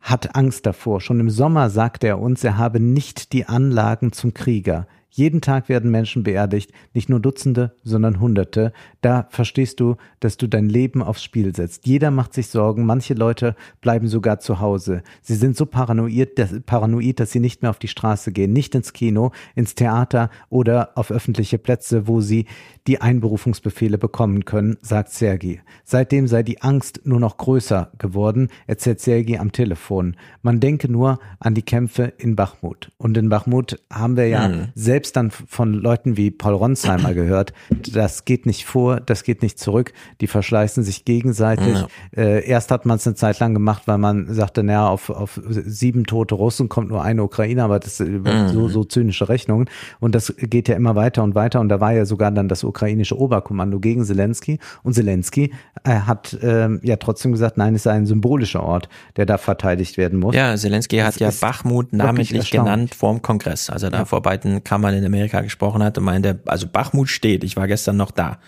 hat 0.00 0.34
Angst 0.34 0.66
davor. 0.66 1.00
Schon 1.00 1.20
im 1.20 1.30
Sommer 1.30 1.70
sagte 1.70 2.08
er 2.08 2.20
uns, 2.20 2.42
er 2.44 2.58
habe 2.58 2.80
nicht 2.80 3.32
die 3.32 3.46
Anlagen 3.46 4.12
zum 4.12 4.34
Krieger. 4.34 4.86
Jeden 5.14 5.42
Tag 5.42 5.68
werden 5.68 5.90
Menschen 5.90 6.22
beerdigt, 6.22 6.72
nicht 6.94 7.10
nur 7.10 7.20
Dutzende, 7.20 7.76
sondern 7.84 8.18
Hunderte. 8.18 8.72
Da 9.02 9.26
verstehst 9.28 9.78
du, 9.78 9.96
dass 10.20 10.38
du 10.38 10.46
dein 10.46 10.70
Leben 10.70 11.02
aufs 11.02 11.22
Spiel 11.22 11.54
setzt. 11.54 11.86
Jeder 11.86 12.10
macht 12.10 12.32
sich 12.32 12.46
Sorgen, 12.46 12.86
manche 12.86 13.12
Leute 13.12 13.54
bleiben 13.82 14.08
sogar 14.08 14.40
zu 14.40 14.58
Hause. 14.58 15.02
Sie 15.20 15.34
sind 15.34 15.54
so 15.54 15.66
paranoid, 15.66 16.38
dass, 16.38 16.58
paranoid, 16.64 17.20
dass 17.20 17.30
sie 17.30 17.40
nicht 17.40 17.60
mehr 17.60 17.70
auf 17.70 17.78
die 17.78 17.88
Straße 17.88 18.32
gehen, 18.32 18.54
nicht 18.54 18.74
ins 18.74 18.94
Kino, 18.94 19.32
ins 19.54 19.74
Theater 19.74 20.30
oder 20.48 20.92
auf 20.94 21.10
öffentliche 21.10 21.58
Plätze, 21.58 22.08
wo 22.08 22.22
sie 22.22 22.46
die 22.86 23.02
Einberufungsbefehle 23.02 23.98
bekommen 23.98 24.46
können, 24.46 24.78
sagt 24.80 25.10
Sergei. 25.10 25.60
Seitdem 25.84 26.26
sei 26.26 26.42
die 26.42 26.62
Angst 26.62 27.02
nur 27.04 27.20
noch 27.20 27.36
größer 27.36 27.92
geworden, 27.98 28.48
erzählt 28.66 29.00
Sergei 29.00 29.38
am 29.38 29.52
Telefon. 29.52 30.16
Man 30.40 30.58
denke 30.58 30.90
nur 30.90 31.18
an 31.38 31.54
die 31.54 31.62
Kämpfe 31.62 32.14
in 32.16 32.34
Bachmut. 32.34 32.90
Und 32.96 33.18
in 33.18 33.28
Bachmut 33.28 33.78
haben 33.92 34.16
wir 34.16 34.26
ja 34.26 34.48
mhm. 34.48 34.68
selbst 34.74 35.01
dann 35.10 35.32
von 35.32 35.74
Leuten 35.74 36.16
wie 36.16 36.30
Paul 36.30 36.54
Ronsheimer 36.54 37.14
gehört, 37.14 37.52
das 37.70 38.24
geht 38.24 38.46
nicht 38.46 38.64
vor, 38.64 39.00
das 39.00 39.24
geht 39.24 39.42
nicht 39.42 39.58
zurück, 39.58 39.92
die 40.20 40.28
verschleißen 40.28 40.84
sich 40.84 41.04
gegenseitig. 41.04 41.74
Mhm. 41.74 41.86
Äh, 42.16 42.46
erst 42.46 42.70
hat 42.70 42.86
man 42.86 42.96
es 42.96 43.06
eine 43.06 43.16
Zeit 43.16 43.40
lang 43.40 43.54
gemacht, 43.54 43.82
weil 43.86 43.98
man 43.98 44.32
sagte, 44.32 44.62
naja, 44.62 44.86
auf, 44.86 45.10
auf 45.10 45.40
sieben 45.44 46.04
tote 46.04 46.36
Russen 46.36 46.68
kommt 46.68 46.90
nur 46.90 47.02
eine 47.02 47.24
Ukraine, 47.24 47.64
aber 47.64 47.80
das 47.80 47.96
sind 47.96 48.22
mhm. 48.22 48.48
so, 48.48 48.68
so 48.68 48.84
zynische 48.84 49.28
Rechnungen. 49.28 49.68
Und 49.98 50.14
das 50.14 50.32
geht 50.38 50.68
ja 50.68 50.76
immer 50.76 50.94
weiter 50.94 51.22
und 51.22 51.34
weiter. 51.34 51.60
Und 51.60 51.68
da 51.68 51.80
war 51.80 51.92
ja 51.92 52.04
sogar 52.04 52.30
dann 52.30 52.48
das 52.48 52.62
ukrainische 52.62 53.18
Oberkommando 53.18 53.80
gegen 53.80 54.04
Zelensky. 54.04 54.58
Und 54.82 54.94
Zelensky 54.94 55.52
äh, 55.84 55.90
hat 55.90 56.34
äh, 56.34 56.68
ja 56.82 56.96
trotzdem 56.96 57.32
gesagt, 57.32 57.56
nein, 57.56 57.74
es 57.74 57.84
sei 57.84 57.92
ein 57.92 58.06
symbolischer 58.06 58.62
Ort, 58.62 58.88
der 59.16 59.26
da 59.26 59.38
verteidigt 59.38 59.96
werden 59.96 60.18
muss. 60.18 60.34
Ja, 60.34 60.54
Zelensky 60.56 60.98
das 60.98 61.06
hat 61.06 61.20
ja 61.20 61.30
Bachmut 61.40 61.92
namentlich 61.92 62.50
genannt 62.50 62.94
vorm 62.94 63.22
Kongress, 63.22 63.70
als 63.70 63.82
er 63.82 63.90
da 63.90 63.98
ja. 63.98 64.04
vor 64.04 64.22
beiden 64.22 64.62
Kammern 64.92 64.98
in 64.98 65.04
Amerika 65.04 65.40
gesprochen 65.40 65.82
hat 65.82 65.98
und 65.98 66.04
meinte, 66.04 66.40
also 66.46 66.66
Bachmut 66.66 67.08
steht, 67.08 67.44
ich 67.44 67.56
war 67.56 67.66
gestern 67.66 67.96
noch 67.96 68.10
da. 68.10 68.38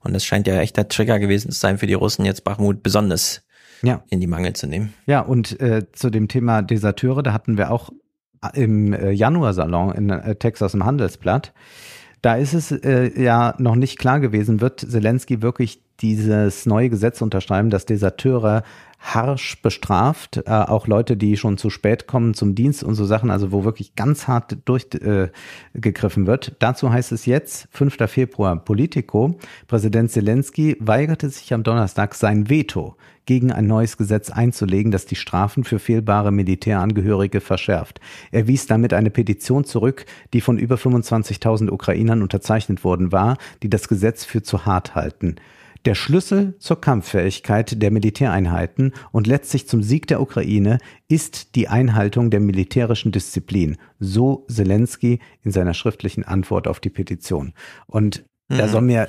Und 0.00 0.14
das 0.14 0.24
scheint 0.24 0.46
ja 0.46 0.60
echt 0.60 0.76
der 0.76 0.88
Trigger 0.88 1.18
gewesen 1.18 1.50
zu 1.52 1.58
sein 1.58 1.78
für 1.78 1.86
die 1.86 1.94
Russen, 1.94 2.24
jetzt 2.24 2.44
Bachmut 2.44 2.82
besonders 2.82 3.42
ja. 3.82 4.02
in 4.10 4.20
die 4.20 4.26
Mangel 4.26 4.52
zu 4.54 4.66
nehmen. 4.66 4.92
Ja, 5.06 5.20
und 5.20 5.60
äh, 5.60 5.86
zu 5.92 6.10
dem 6.10 6.28
Thema 6.28 6.62
Deserteure, 6.62 7.22
da 7.22 7.32
hatten 7.32 7.56
wir 7.56 7.70
auch 7.70 7.90
im 8.54 8.92
äh, 8.92 9.12
Januar-Salon 9.12 9.94
in 9.94 10.10
äh, 10.10 10.34
Texas 10.34 10.74
im 10.74 10.84
Handelsblatt 10.84 11.52
da 12.22 12.36
ist 12.36 12.54
es 12.54 12.70
äh, 12.70 13.20
ja 13.20 13.54
noch 13.58 13.74
nicht 13.74 13.98
klar 13.98 14.20
gewesen, 14.20 14.60
wird 14.60 14.80
Zelensky 14.80 15.42
wirklich 15.42 15.82
dieses 16.00 16.66
neue 16.66 16.88
Gesetz 16.88 17.20
unterschreiben, 17.20 17.68
das 17.68 17.84
Deserteure 17.84 18.62
harsch 19.02 19.60
bestraft, 19.60 20.42
äh, 20.46 20.50
auch 20.50 20.86
Leute, 20.86 21.16
die 21.16 21.36
schon 21.36 21.58
zu 21.58 21.70
spät 21.70 22.06
kommen 22.06 22.34
zum 22.34 22.54
Dienst 22.54 22.84
und 22.84 22.94
so 22.94 23.04
Sachen, 23.04 23.30
also 23.30 23.50
wo 23.50 23.64
wirklich 23.64 23.96
ganz 23.96 24.28
hart 24.28 24.58
durchgegriffen 24.64 26.24
äh, 26.24 26.26
wird. 26.26 26.56
Dazu 26.60 26.90
heißt 26.90 27.10
es 27.10 27.26
jetzt, 27.26 27.68
5. 27.72 27.96
Februar, 28.06 28.56
Politico, 28.56 29.38
Präsident 29.66 30.12
Zelensky 30.12 30.76
weigerte 30.78 31.28
sich 31.28 31.52
am 31.52 31.64
Donnerstag 31.64 32.14
sein 32.14 32.48
Veto 32.48 32.96
gegen 33.26 33.52
ein 33.52 33.66
neues 33.66 33.96
Gesetz 33.96 34.30
einzulegen, 34.30 34.92
das 34.92 35.06
die 35.06 35.16
Strafen 35.16 35.64
für 35.64 35.78
fehlbare 35.78 36.32
Militärangehörige 36.32 37.40
verschärft. 37.40 38.00
Er 38.30 38.46
wies 38.46 38.66
damit 38.66 38.94
eine 38.94 39.10
Petition 39.10 39.64
zurück, 39.64 40.06
die 40.32 40.40
von 40.40 40.58
über 40.58 40.76
25.000 40.76 41.70
Ukrainern 41.70 42.22
unterzeichnet 42.22 42.84
worden 42.84 43.12
war, 43.12 43.36
die 43.62 43.70
das 43.70 43.88
Gesetz 43.88 44.24
für 44.24 44.42
zu 44.42 44.64
hart 44.64 44.94
halten 44.94 45.36
der 45.84 45.94
Schlüssel 45.94 46.56
zur 46.58 46.80
Kampffähigkeit 46.80 47.82
der 47.82 47.90
Militäreinheiten 47.90 48.92
und 49.10 49.26
letztlich 49.26 49.68
zum 49.68 49.82
Sieg 49.82 50.06
der 50.06 50.20
Ukraine 50.20 50.78
ist 51.08 51.54
die 51.54 51.68
Einhaltung 51.68 52.30
der 52.30 52.40
militärischen 52.40 53.12
Disziplin, 53.12 53.76
so 53.98 54.46
Zelensky 54.48 55.18
in 55.42 55.50
seiner 55.50 55.74
schriftlichen 55.74 56.24
Antwort 56.24 56.68
auf 56.68 56.80
die 56.80 56.90
Petition. 56.90 57.52
Und 57.86 58.24
da 58.58 58.68
soll 58.68 58.82
mhm. 58.82 58.86
mir, 58.86 59.08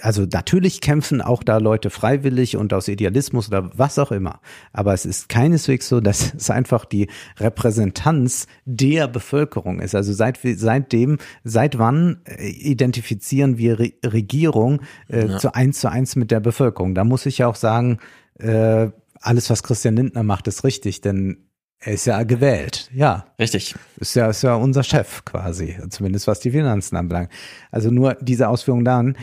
also 0.00 0.26
natürlich 0.30 0.80
kämpfen 0.80 1.20
auch 1.20 1.42
da 1.42 1.58
Leute 1.58 1.90
freiwillig 1.90 2.56
und 2.56 2.72
aus 2.72 2.88
Idealismus 2.88 3.48
oder 3.48 3.70
was 3.76 3.98
auch 3.98 4.12
immer. 4.12 4.40
Aber 4.72 4.94
es 4.94 5.06
ist 5.06 5.28
keineswegs 5.28 5.88
so, 5.88 6.00
dass 6.06 6.34
es 6.34 6.50
einfach 6.50 6.84
die 6.84 7.08
Repräsentanz 7.38 8.46
der 8.64 9.08
Bevölkerung 9.08 9.80
ist. 9.80 9.94
Also 9.94 10.12
seit, 10.12 10.38
seitdem, 10.42 11.18
seit 11.44 11.78
wann 11.78 12.20
äh, 12.24 12.48
identifizieren 12.48 13.58
wir 13.58 13.78
Re 13.78 13.92
Regierung 14.04 14.82
äh, 15.08 15.26
ja. 15.26 15.38
zu 15.38 15.54
eins 15.54 15.80
zu 15.80 15.90
eins 15.90 16.16
mit 16.16 16.30
der 16.30 16.40
Bevölkerung? 16.40 16.94
Da 16.94 17.04
muss 17.04 17.26
ich 17.26 17.38
ja 17.38 17.46
auch 17.46 17.54
sagen, 17.54 17.98
äh, 18.38 18.88
alles, 19.20 19.50
was 19.50 19.62
Christian 19.62 19.96
Lindner 19.96 20.22
macht, 20.22 20.46
ist 20.46 20.64
richtig, 20.64 21.00
denn 21.00 21.45
er 21.80 21.92
ist 21.92 22.06
ja 22.06 22.22
gewählt, 22.22 22.90
ja. 22.92 23.26
Richtig. 23.38 23.74
Ist 23.98 24.16
ja, 24.16 24.28
ist 24.28 24.42
ja 24.42 24.54
unser 24.54 24.82
Chef 24.82 25.24
quasi, 25.24 25.76
zumindest 25.90 26.26
was 26.26 26.40
die 26.40 26.50
Finanzen 26.50 26.96
anbelangt. 26.96 27.30
Also 27.70 27.90
nur 27.90 28.14
diese 28.20 28.48
Ausführung 28.48 28.84
dann. 28.84 29.16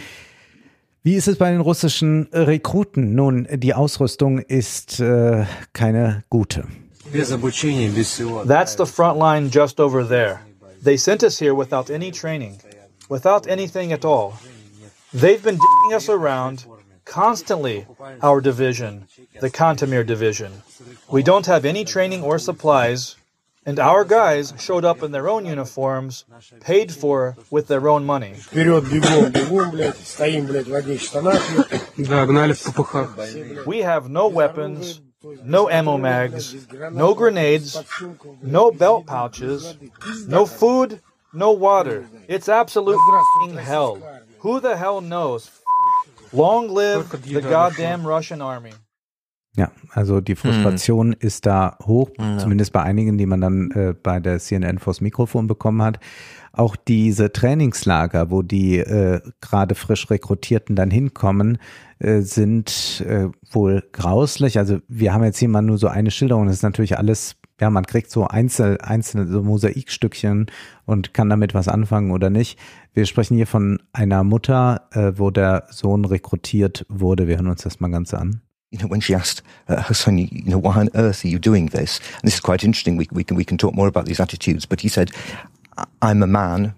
Wie 1.05 1.15
ist 1.15 1.27
es 1.27 1.37
bei 1.37 1.51
den 1.51 1.59
russischen 1.59 2.29
Rekruten? 2.31 3.13
Nun, 3.15 3.47
die 3.51 3.73
Ausrüstung 3.73 4.39
ist 4.39 5.01
äh, 5.01 5.45
keine 5.73 6.23
gute. 6.29 6.65
That's 8.47 8.77
the 8.77 8.85
front 8.85 9.19
line 9.19 9.49
just 9.51 9.81
over 9.81 10.07
there. 10.07 10.39
They 10.81 10.97
sent 10.97 11.23
us 11.23 11.39
here 11.39 11.53
without 11.53 11.89
any 11.89 12.11
training, 12.11 12.57
without 13.09 13.47
anything 13.47 13.91
at 13.91 14.05
all. 14.05 14.33
They've 15.13 15.43
been 15.43 15.57
dicking 15.57 15.95
us 15.95 16.09
around 16.09 16.65
constantly, 17.05 17.85
our 18.21 18.41
division, 18.41 19.07
the 19.39 19.49
Kantamir 19.49 20.05
division. 20.05 20.63
We 21.09 21.23
don't 21.23 21.45
have 21.45 21.65
any 21.65 21.85
training 21.85 22.23
or 22.23 22.39
supplies, 22.39 23.15
and 23.65 23.79
our 23.79 24.03
guys 24.03 24.53
showed 24.59 24.83
up 24.83 25.03
in 25.03 25.11
their 25.11 25.29
own 25.29 25.45
uniforms, 25.45 26.25
paid 26.59 26.91
for 26.91 27.37
with 27.49 27.67
their 27.67 27.87
own 27.87 28.05
money. 28.05 28.35
We 33.65 33.79
have 33.79 34.09
no 34.09 34.27
weapons, 34.27 35.01
no 35.43 35.69
ammo 35.69 35.97
mags, 35.97 36.67
no 36.91 37.13
grenades, 37.13 37.77
no 38.41 38.71
belt 38.71 39.05
pouches, 39.05 39.75
no 40.27 40.45
food, 40.45 40.99
no 41.31 41.51
water. 41.51 42.05
It's 42.27 42.49
absolute 42.49 42.99
hell. 43.57 44.01
Who 44.39 44.59
the 44.59 44.75
hell 44.75 44.99
knows? 44.99 45.49
Long 46.33 46.69
live 46.69 47.05
the 47.25 47.41
goddamn 47.41 48.05
Russian 48.05 48.41
army. 48.41 48.71
Ja, 49.55 49.71
also 49.91 50.19
die 50.19 50.35
Frustration 50.35 51.11
hm. 51.11 51.17
ist 51.19 51.45
da 51.45 51.77
hoch, 51.85 52.09
ja. 52.17 52.39
zumindest 52.39 52.73
bei 52.73 52.81
einigen, 52.81 53.19
die 53.19 53.27
man 53.27 53.39
dann 53.39 53.71
äh, 53.71 53.93
bei 53.93 54.19
der 54.19 54.39
CNN 54.39 54.79
vors 54.79 54.99
Mikrofon 54.99 55.45
bekommen 55.45 55.83
hat. 55.83 55.99
Auch 56.53 56.75
diese 56.75 57.31
Trainingslager, 57.31 58.31
wo 58.31 58.41
die 58.41 58.79
äh, 58.79 59.21
gerade 59.41 59.75
frisch 59.75 60.09
Rekrutierten 60.09 60.75
dann 60.75 60.89
hinkommen, 60.89 61.59
äh, 61.99 62.21
sind 62.21 63.03
äh, 63.07 63.27
wohl 63.51 63.83
grauslich. 63.91 64.57
Also 64.57 64.79
wir 64.87 65.13
haben 65.13 65.23
jetzt 65.23 65.37
hier 65.37 65.49
mal 65.49 65.61
nur 65.61 65.77
so 65.77 65.87
eine 65.87 66.09
Schilderung. 66.09 66.47
Das 66.47 66.55
ist 66.55 66.63
natürlich 66.63 66.97
alles, 66.97 67.35
ja, 67.63 67.69
man 67.69 67.85
kriegt 67.85 68.11
so 68.11 68.27
einzel, 68.27 68.77
einzelne 68.81 69.25
so 69.25 69.41
Mosaikstückchen 69.41 70.47
und 70.85 71.13
kann 71.13 71.29
damit 71.29 71.53
was 71.53 71.69
anfangen 71.69 72.11
oder 72.11 72.29
nicht. 72.29 72.59
Wir 72.93 73.05
sprechen 73.05 73.37
hier 73.37 73.47
von 73.47 73.79
einer 73.93 74.25
Mutter, 74.25 74.89
äh, 74.91 75.13
wo 75.15 75.31
der 75.31 75.67
Sohn 75.69 76.03
rekrutiert 76.03 76.85
wurde. 76.89 77.29
Wir 77.29 77.37
hören 77.37 77.47
uns 77.47 77.63
das 77.63 77.79
mal 77.79 77.89
ganz 77.89 78.13
an. 78.13 78.41
you 78.69 78.79
know, 78.79 78.87
when 78.87 79.01
she 79.01 79.13
asked 79.13 79.43
uh, 79.69 79.83
her 79.83 79.93
son, 79.93 80.17
you 80.17 80.27
know, 80.45 80.57
why 80.57 80.75
on 80.75 80.89
earth 80.95 81.23
are 81.23 81.27
you 81.29 81.37
doing 81.37 81.67
this? 81.67 81.99
And 82.15 82.23
this 82.23 82.33
is 82.33 82.39
quite 82.41 82.63
interesting. 82.63 82.97
We, 82.97 83.07
we 83.11 83.23
can 83.23 83.37
we 83.37 83.45
can 83.45 83.57
talk 83.57 83.75
more 83.75 83.87
about 83.87 84.07
these 84.07 84.19
attitudes. 84.19 84.65
But 84.65 84.81
he 84.81 84.89
said, 84.89 85.11
"I'm 86.01 86.23
a 86.23 86.27
man. 86.27 86.73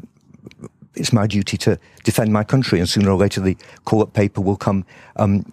It's 0.96 1.14
my 1.14 1.26
duty 1.26 1.58
to 1.58 1.80
defend 2.04 2.34
my 2.34 2.44
country, 2.44 2.80
and 2.82 2.90
sooner 2.90 3.12
or 3.12 3.18
later 3.18 3.40
the 3.40 3.56
call-up 3.86 4.12
paper 4.12 4.42
will 4.42 4.58
come." 4.58 4.84
Um, 5.16 5.46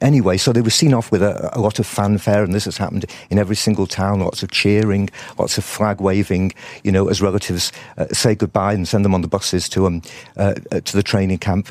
anyway, 0.00 0.36
so 0.36 0.52
they 0.52 0.60
were 0.60 0.70
seen 0.70 0.94
off 0.94 1.10
with 1.10 1.22
a, 1.22 1.56
a, 1.56 1.60
lot 1.60 1.78
of 1.78 1.86
fanfare, 1.86 2.42
and 2.42 2.54
this 2.54 2.64
has 2.64 2.76
happened 2.76 3.06
in 3.30 3.38
every 3.38 3.56
single 3.56 3.86
town. 3.86 4.20
Lots 4.20 4.42
of 4.42 4.50
cheering, 4.50 5.10
lots 5.38 5.58
of 5.58 5.64
flag 5.64 6.00
waving. 6.00 6.52
You 6.84 6.92
know, 6.92 7.08
as 7.08 7.20
relatives 7.22 7.72
uh, 7.98 8.06
say 8.08 8.34
goodbye 8.34 8.72
and 8.72 8.86
send 8.86 9.04
them 9.04 9.14
on 9.14 9.22
the 9.22 9.28
buses 9.28 9.68
to 9.70 9.86
um 9.86 10.02
uh, 10.36 10.54
uh 10.72 10.80
to 10.80 10.96
the 10.96 11.02
training 11.02 11.38
camp. 11.38 11.70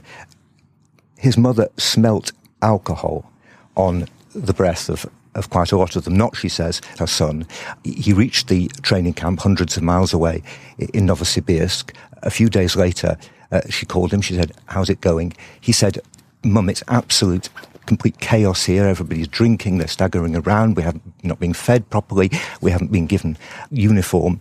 His 1.17 1.37
mother 1.37 1.69
smelt 1.77 2.31
alcohol 2.61 3.29
on 3.75 4.07
the 4.33 4.53
breath 4.53 4.89
of, 4.89 5.05
of 5.33 5.49
quite 5.49 5.71
a 5.71 5.77
lot 5.77 5.95
of 5.95 6.03
them. 6.03 6.15
Not, 6.15 6.35
she 6.35 6.49
says, 6.49 6.81
her 6.99 7.07
son. 7.07 7.47
He 7.83 8.13
reached 8.13 8.47
the 8.47 8.67
training 8.81 9.13
camp 9.13 9.39
hundreds 9.39 9.77
of 9.77 9.83
miles 9.83 10.13
away 10.13 10.43
in 10.77 11.07
Novosibirsk. 11.07 11.95
A 12.23 12.29
few 12.29 12.49
days 12.49 12.75
later, 12.75 13.17
uh, 13.51 13.61
she 13.69 13.85
called 13.85 14.11
him. 14.11 14.21
She 14.21 14.35
said, 14.35 14.51
how's 14.65 14.89
it 14.89 15.01
going? 15.01 15.33
He 15.61 15.71
said, 15.71 15.99
Mum, 16.43 16.69
it's 16.69 16.83
absolute 16.87 17.49
complete 17.85 18.19
chaos 18.19 18.65
here. 18.65 18.85
Everybody's 18.85 19.27
drinking, 19.27 19.77
they're 19.77 19.87
staggering 19.87 20.35
around. 20.35 20.75
We 20.75 20.83
haven't 20.83 21.03
not 21.23 21.39
been 21.39 21.53
fed 21.53 21.89
properly. 21.89 22.31
We 22.61 22.71
haven't 22.71 22.91
been 22.91 23.07
given 23.07 23.37
uniform. 23.71 24.39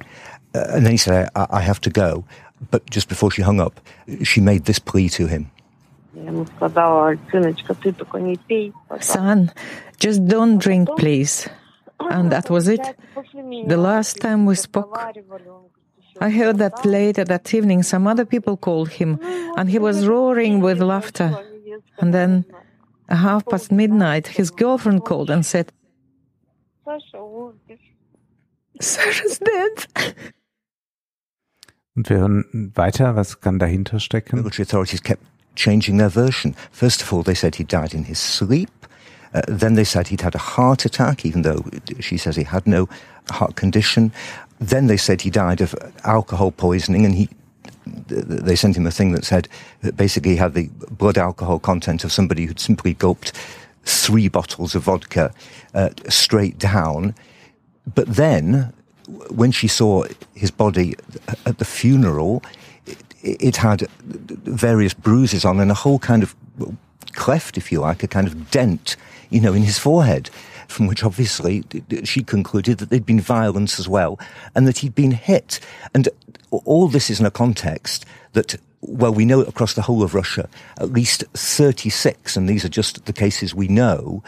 Uh, 0.54 0.66
and 0.70 0.84
then 0.84 0.92
he 0.92 0.98
said, 0.98 1.28
I, 1.34 1.46
I 1.50 1.60
have 1.60 1.80
to 1.82 1.90
go. 1.90 2.24
But 2.70 2.88
just 2.90 3.08
before 3.08 3.30
she 3.30 3.42
hung 3.42 3.60
up, 3.60 3.80
she 4.22 4.40
made 4.40 4.64
this 4.64 4.78
plea 4.78 5.08
to 5.10 5.26
him. 5.26 5.50
Son, 9.00 9.52
just 9.98 10.26
don't 10.26 10.58
drink, 10.58 10.88
please. 10.96 11.48
And 12.00 12.30
that 12.30 12.50
was 12.50 12.68
it. 12.68 12.80
The 13.66 13.76
last 13.76 14.20
time 14.20 14.46
we 14.46 14.54
spoke, 14.54 14.96
I 16.20 16.30
heard 16.30 16.58
that 16.58 16.84
later 16.86 17.24
that 17.24 17.52
evening 17.52 17.82
some 17.82 18.06
other 18.06 18.24
people 18.24 18.56
called 18.56 18.90
him 18.90 19.18
and 19.56 19.68
he 19.68 19.78
was 19.78 20.06
roaring 20.06 20.60
with 20.60 20.80
laughter. 20.80 21.36
And 21.98 22.14
then, 22.14 22.44
half 23.08 23.44
past 23.46 23.70
midnight, 23.70 24.28
his 24.28 24.50
girlfriend 24.50 25.04
called 25.04 25.30
and 25.30 25.44
said, 25.44 25.72
Sasha's 28.80 29.38
dead. 29.38 29.86
Und 31.96 32.10
wir 32.10 32.18
hören 32.18 32.72
weiter, 32.74 33.14
was 33.14 33.40
kann 33.40 33.60
dahinter 33.60 34.00
stecken? 34.00 34.40
Military 34.40 34.64
authorities 34.64 35.00
kept 35.00 35.22
changing 35.54 35.98
their 35.98 36.10
version. 36.10 36.56
First 36.72 37.02
of 37.02 37.12
all, 37.12 37.22
they 37.22 37.36
said 37.36 37.54
he 37.54 37.64
died 37.64 37.94
in 37.94 38.04
his 38.04 38.18
sleep. 38.18 38.70
Uh, 39.32 39.42
then 39.46 39.74
they 39.74 39.84
said 39.84 40.08
he'd 40.08 40.22
had 40.22 40.34
a 40.34 40.38
heart 40.38 40.84
attack, 40.84 41.24
even 41.24 41.42
though 41.42 41.62
she 42.00 42.18
says 42.18 42.34
he 42.34 42.44
had 42.44 42.66
no 42.66 42.88
heart 43.30 43.54
condition. 43.54 44.12
Then 44.58 44.88
they 44.88 44.96
said 44.96 45.22
he 45.22 45.30
died 45.30 45.60
of 45.60 45.74
alcohol 46.02 46.50
poisoning, 46.50 47.04
and 47.04 47.14
he 47.14 47.28
they 47.86 48.56
sent 48.56 48.76
him 48.76 48.86
a 48.86 48.90
thing 48.90 49.12
that 49.12 49.24
said 49.24 49.48
that 49.82 49.96
basically 49.96 50.36
had 50.36 50.54
the 50.54 50.70
blood 50.90 51.18
alcohol 51.18 51.58
content 51.58 52.04
of 52.04 52.12
somebody 52.12 52.46
who'd 52.46 52.60
simply 52.60 52.94
gulped 52.94 53.32
three 53.84 54.28
bottles 54.28 54.74
of 54.74 54.84
vodka 54.84 55.32
uh, 55.74 55.90
straight 56.08 56.58
down. 56.58 57.14
But 57.94 58.06
then, 58.06 58.72
when 59.28 59.52
she 59.52 59.68
saw 59.68 60.04
his 60.34 60.50
body 60.50 60.94
at 61.44 61.58
the 61.58 61.64
funeral, 61.64 62.42
it 63.22 63.56
had 63.56 63.88
various 64.00 64.94
bruises 64.94 65.44
on 65.44 65.60
and 65.60 65.70
a 65.70 65.74
whole 65.74 65.98
kind 65.98 66.22
of 66.22 66.34
cleft, 67.12 67.56
if 67.56 67.70
you 67.70 67.80
like, 67.80 68.02
a 68.02 68.08
kind 68.08 68.26
of 68.26 68.50
dent, 68.50 68.96
you 69.30 69.40
know, 69.40 69.54
in 69.54 69.62
his 69.62 69.78
forehead, 69.78 70.30
from 70.68 70.86
which 70.86 71.04
obviously 71.04 71.64
she 72.04 72.22
concluded 72.22 72.78
that 72.78 72.90
there'd 72.90 73.06
been 73.06 73.20
violence 73.20 73.78
as 73.78 73.88
well 73.88 74.18
and 74.54 74.66
that 74.66 74.78
he'd 74.78 74.94
been 74.94 75.12
hit. 75.12 75.60
And 75.94 76.08
all 76.64 76.88
this 76.88 77.10
is 77.10 77.20
in 77.20 77.26
a 77.26 77.30
context 77.30 78.04
that 78.32 78.56
well, 78.86 79.14
we 79.14 79.24
know 79.24 79.40
across 79.40 79.74
the 79.74 79.82
whole 79.82 80.02
of 80.02 80.14
Russia, 80.14 80.46
at 80.78 80.92
least 80.92 81.24
36, 81.32 82.36
and 82.36 82.48
these 82.48 82.64
are 82.66 82.68
just 82.68 83.06
the 83.06 83.14
cases 83.14 83.54
we 83.54 83.66
know, 83.66 84.22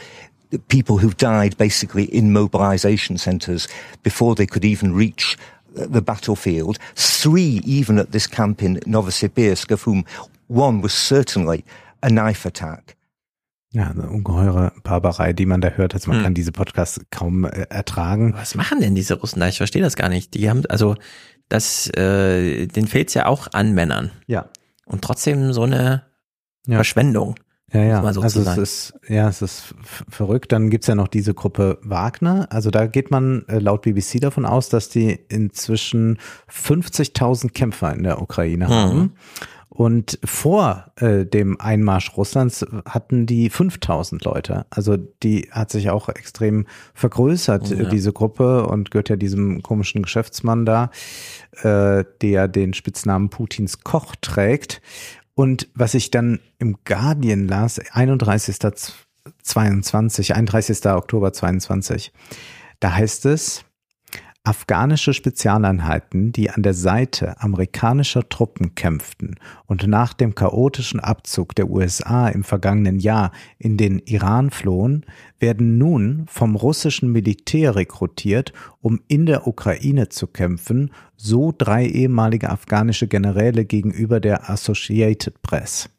people 0.69 0.97
who've 0.97 1.17
died 1.19 1.59
basically 1.59 2.05
in 2.05 2.33
mobilization 2.33 3.19
centers 3.19 3.69
before 4.03 4.35
they 4.35 4.47
could 4.47 4.65
even 4.65 4.95
reach 4.95 5.37
the 5.75 6.01
battlefield, 6.01 6.79
three 6.95 7.61
even 7.67 7.99
at 7.99 8.13
this 8.13 8.27
camp 8.27 8.63
in 8.63 8.77
Novosibirsk, 8.87 9.71
of 9.71 9.83
whom 9.83 10.05
one 10.49 10.81
was 10.81 10.95
certainly 10.95 11.63
a 12.03 12.09
knife 12.09 12.47
attack. 12.47 12.97
Ja, 13.73 13.91
eine 13.91 14.09
ungeheure 14.09 14.73
Barbarei, 14.85 15.35
die 15.35 15.45
man 15.45 15.61
da 15.61 15.69
hört. 15.69 15.93
Also 15.93 16.09
man 16.09 16.19
Hm. 16.19 16.25
kann 16.25 16.35
diese 16.35 16.53
Podcasts 16.53 16.99
kaum 17.11 17.45
äh, 17.45 17.67
ertragen. 17.69 18.33
Was 18.35 18.55
machen 18.55 18.81
denn 18.81 18.95
diese 18.95 19.15
Russen 19.21 19.41
da? 19.41 19.49
Ich 19.49 19.59
verstehe 19.59 19.83
das 19.83 19.97
gar 19.97 20.09
nicht. 20.09 20.33
Die 20.33 20.49
haben, 20.49 20.65
also, 20.67 20.95
das, 21.49 21.89
äh, 21.97 22.67
denen 22.67 22.87
fehlt's 22.89 23.15
ja 23.15 23.27
auch 23.27 23.49
an 23.53 23.73
Männern. 23.73 24.11
Ja. 24.27 24.49
Und 24.85 25.03
trotzdem 25.03 25.53
so 25.53 25.63
eine 25.63 26.05
Ja. 26.67 26.77
Verschwendung. 26.77 27.37
Ja, 27.73 27.83
ja. 27.83 28.13
so 28.13 28.21
also 28.23 28.41
es 28.41 28.57
ist, 28.59 28.95
ja, 29.09 29.29
es 29.29 29.43
ist 29.43 29.75
verrückt. 30.09 30.53
Dann 30.53 30.71
gibt's 30.71 30.87
ja 30.87 30.95
noch 30.95 31.09
diese 31.09 31.35
Gruppe 31.35 31.79
Wagner. 31.83 32.47
Also 32.51 32.71
da 32.71 32.87
geht 32.87 33.11
man 33.11 33.45
äh, 33.49 33.59
laut 33.59 33.83
BBC 33.83 34.21
davon 34.21 34.47
aus, 34.47 34.69
dass 34.69 34.89
die 34.89 35.11
inzwischen 35.29 36.19
50.000 36.49 37.53
Kämpfer 37.53 37.93
in 37.93 38.05
der 38.05 38.23
Ukraine 38.23 38.67
Mhm. 38.67 38.71
haben. 38.73 39.13
Und 39.77 40.19
vor 40.25 40.91
äh, 40.97 41.25
dem 41.27 41.61
Einmarsch 41.61 42.17
Russlands 42.17 42.65
hatten 42.87 43.27
die 43.27 43.51
5000 43.51 44.25
Leute. 44.25 44.65
Also 44.71 44.97
die 44.97 45.51
hat 45.51 45.71
sich 45.71 45.91
auch 45.91 46.09
extrem 46.09 46.67
vergrößert, 46.95 47.69
Ja. 47.69 47.81
äh, 47.81 47.89
diese 47.91 48.15
Gruppe, 48.15 48.67
und 48.69 48.91
gehört 48.91 49.11
ja 49.11 49.17
diesem 49.17 49.63
komischen 49.63 50.01
Geschäftsmann 50.03 50.65
da, 50.65 50.91
äh, 51.63 52.05
der 52.23 52.49
den 52.49 52.73
Spitznamen 52.73 53.29
Putins 53.29 53.85
Koch 53.85 54.15
trägt. 54.23 54.81
Und 55.35 55.69
was 55.75 55.93
ich 55.93 56.11
dann 56.11 56.41
im 56.59 56.79
Guardian 56.87 57.47
las, 57.47 57.79
31.22, 57.79 60.33
31. 60.33 60.87
Oktober 60.87 61.35
22, 61.35 62.15
da 62.81 62.95
heißt 62.95 63.27
es, 63.27 63.66
Afghanische 64.47 65.13
Spezialeinheiten, 65.13 66.31
die 66.31 66.51
an 66.51 66.63
der 66.63 66.73
Seite 66.73 67.41
amerikanischer 67.41 68.29
Truppen 68.29 68.77
kämpften 68.77 69.41
und 69.67 69.89
nach 69.89 70.13
dem 70.13 70.37
chaotischen 70.37 71.01
Abzug 71.01 71.57
der 71.57 71.69
USA 71.69 72.29
im 72.29 72.45
vergangenen 72.45 73.01
Jahr 73.01 73.33
in 73.59 73.77
den 73.77 73.99
Iran 73.99 74.51
flohen, 74.51 75.05
werden 75.41 75.79
nun 75.79 76.27
vom 76.29 76.55
russischen 76.55 77.11
Militär 77.11 77.75
rekrutiert, 77.75 78.53
um 78.81 79.01
in 79.09 79.27
der 79.27 79.49
Ukraine 79.49 80.11
zu 80.11 80.29
kämpfen, 80.29 80.93
so 81.17 81.53
drei 81.57 81.85
ehemalige 81.85 82.49
afghanische 82.49 83.09
Generäle 83.09 83.65
gegenüber 83.65 84.21
der 84.21 84.49
Associated 84.49 85.43
Press. 85.43 85.91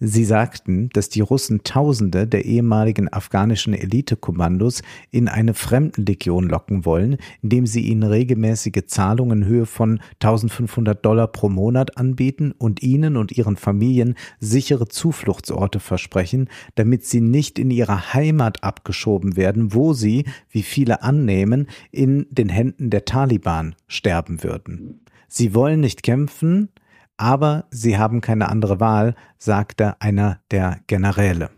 Sie 0.00 0.24
sagten, 0.24 0.90
dass 0.92 1.08
die 1.08 1.22
Russen 1.22 1.64
Tausende 1.64 2.26
der 2.26 2.44
ehemaligen 2.44 3.12
afghanischen 3.12 3.74
Elitekommandos 3.74 4.82
in 5.10 5.26
eine 5.26 5.54
Fremdenlegion 5.54 6.48
locken 6.48 6.84
wollen, 6.84 7.16
indem 7.42 7.66
sie 7.66 7.80
ihnen 7.80 8.04
regelmäßige 8.04 8.86
Zahlungen 8.86 9.38
in 9.38 9.44
Höhe 9.44 9.66
von 9.66 10.00
1500 10.20 11.04
Dollar 11.04 11.28
pro 11.28 11.48
Monat 11.48 11.96
anbieten 11.96 12.52
und 12.56 12.82
ihnen 12.82 13.16
und 13.16 13.32
ihren 13.32 13.56
Familien 13.56 14.14
sichere 14.40 14.88
Zufluchtsorte 14.88 15.80
versprechen, 15.80 16.48
damit 16.74 17.04
sie 17.04 17.20
nicht 17.20 17.58
in 17.58 17.70
ihre 17.70 18.14
Heimat 18.14 18.62
abgeschoben 18.64 19.36
werden, 19.36 19.74
wo 19.74 19.92
sie, 19.92 20.24
wie 20.50 20.62
viele 20.62 21.02
annehmen, 21.02 21.68
in 21.90 22.26
den 22.30 22.48
Händen 22.48 22.90
der 22.90 23.04
Taliban 23.04 23.74
sterben 23.86 24.42
würden. 24.42 25.00
Sie 25.28 25.54
wollen 25.54 25.80
nicht 25.80 26.02
kämpfen, 26.02 26.70
aber 27.18 27.66
sie 27.70 27.98
haben 27.98 28.20
keine 28.22 28.48
andere 28.48 28.80
Wahl, 28.80 29.14
sagte 29.36 30.00
einer 30.00 30.40
der 30.50 30.80
Generäle. 30.86 31.50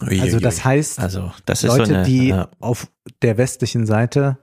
Uiuiui. 0.00 0.20
Also 0.20 0.38
das 0.40 0.64
heißt, 0.64 1.00
Also, 1.00 1.32
das 1.46 1.62
Leute, 1.62 1.86
so 1.86 1.94
eine, 1.94 2.04
die 2.04 2.28
ja, 2.28 2.48
auf 2.60 2.88
der 3.22 3.36
westlichen 3.38 3.86
Seite 3.86 4.38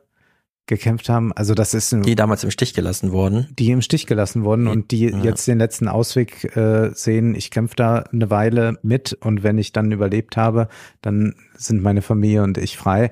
gekämpft 0.67 1.09
haben, 1.09 1.31
also 1.31 1.53
das 1.53 1.73
ist 1.75 1.93
ein, 1.93 2.01
die 2.01 2.15
damals 2.15 2.43
im 2.43 2.49
Stich 2.49 2.73
gelassen 2.73 3.11
wurden. 3.11 3.47
die 3.57 3.69
im 3.69 3.81
Stich 3.83 4.07
gelassen 4.07 4.43
wurden 4.43 4.67
und 4.67 4.89
die 4.91 5.09
Ja. 5.09 5.23
jetzt 5.23 5.47
den 5.47 5.59
letzten 5.59 5.87
Ausweg 5.87 6.55
äh, 6.57 6.89
sehen, 6.93 7.35
ich 7.35 7.51
kämpfe 7.51 7.75
da 7.75 7.99
eine 7.99 8.29
Weile 8.31 8.77
mit 8.81 9.13
und 9.13 9.43
wenn 9.43 9.59
ich 9.59 9.73
dann 9.73 9.91
überlebt 9.91 10.37
habe, 10.37 10.67
dann 11.01 11.35
sind 11.55 11.83
meine 11.83 12.01
Familie 12.01 12.41
und 12.43 12.57
ich 12.57 12.77
frei. 12.77 13.11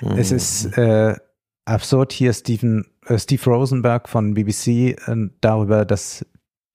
Mhm. 0.00 0.12
Es 0.12 0.30
ist 0.30 0.78
äh, 0.78 1.16
absurd 1.64 2.12
hier 2.12 2.32
Steven, 2.32 2.86
äh, 3.06 3.18
Steve 3.18 3.50
Rosenberg 3.50 4.08
von 4.08 4.34
BBC 4.34 4.68
äh, 4.68 4.96
darüber, 5.40 5.84
dass 5.84 6.24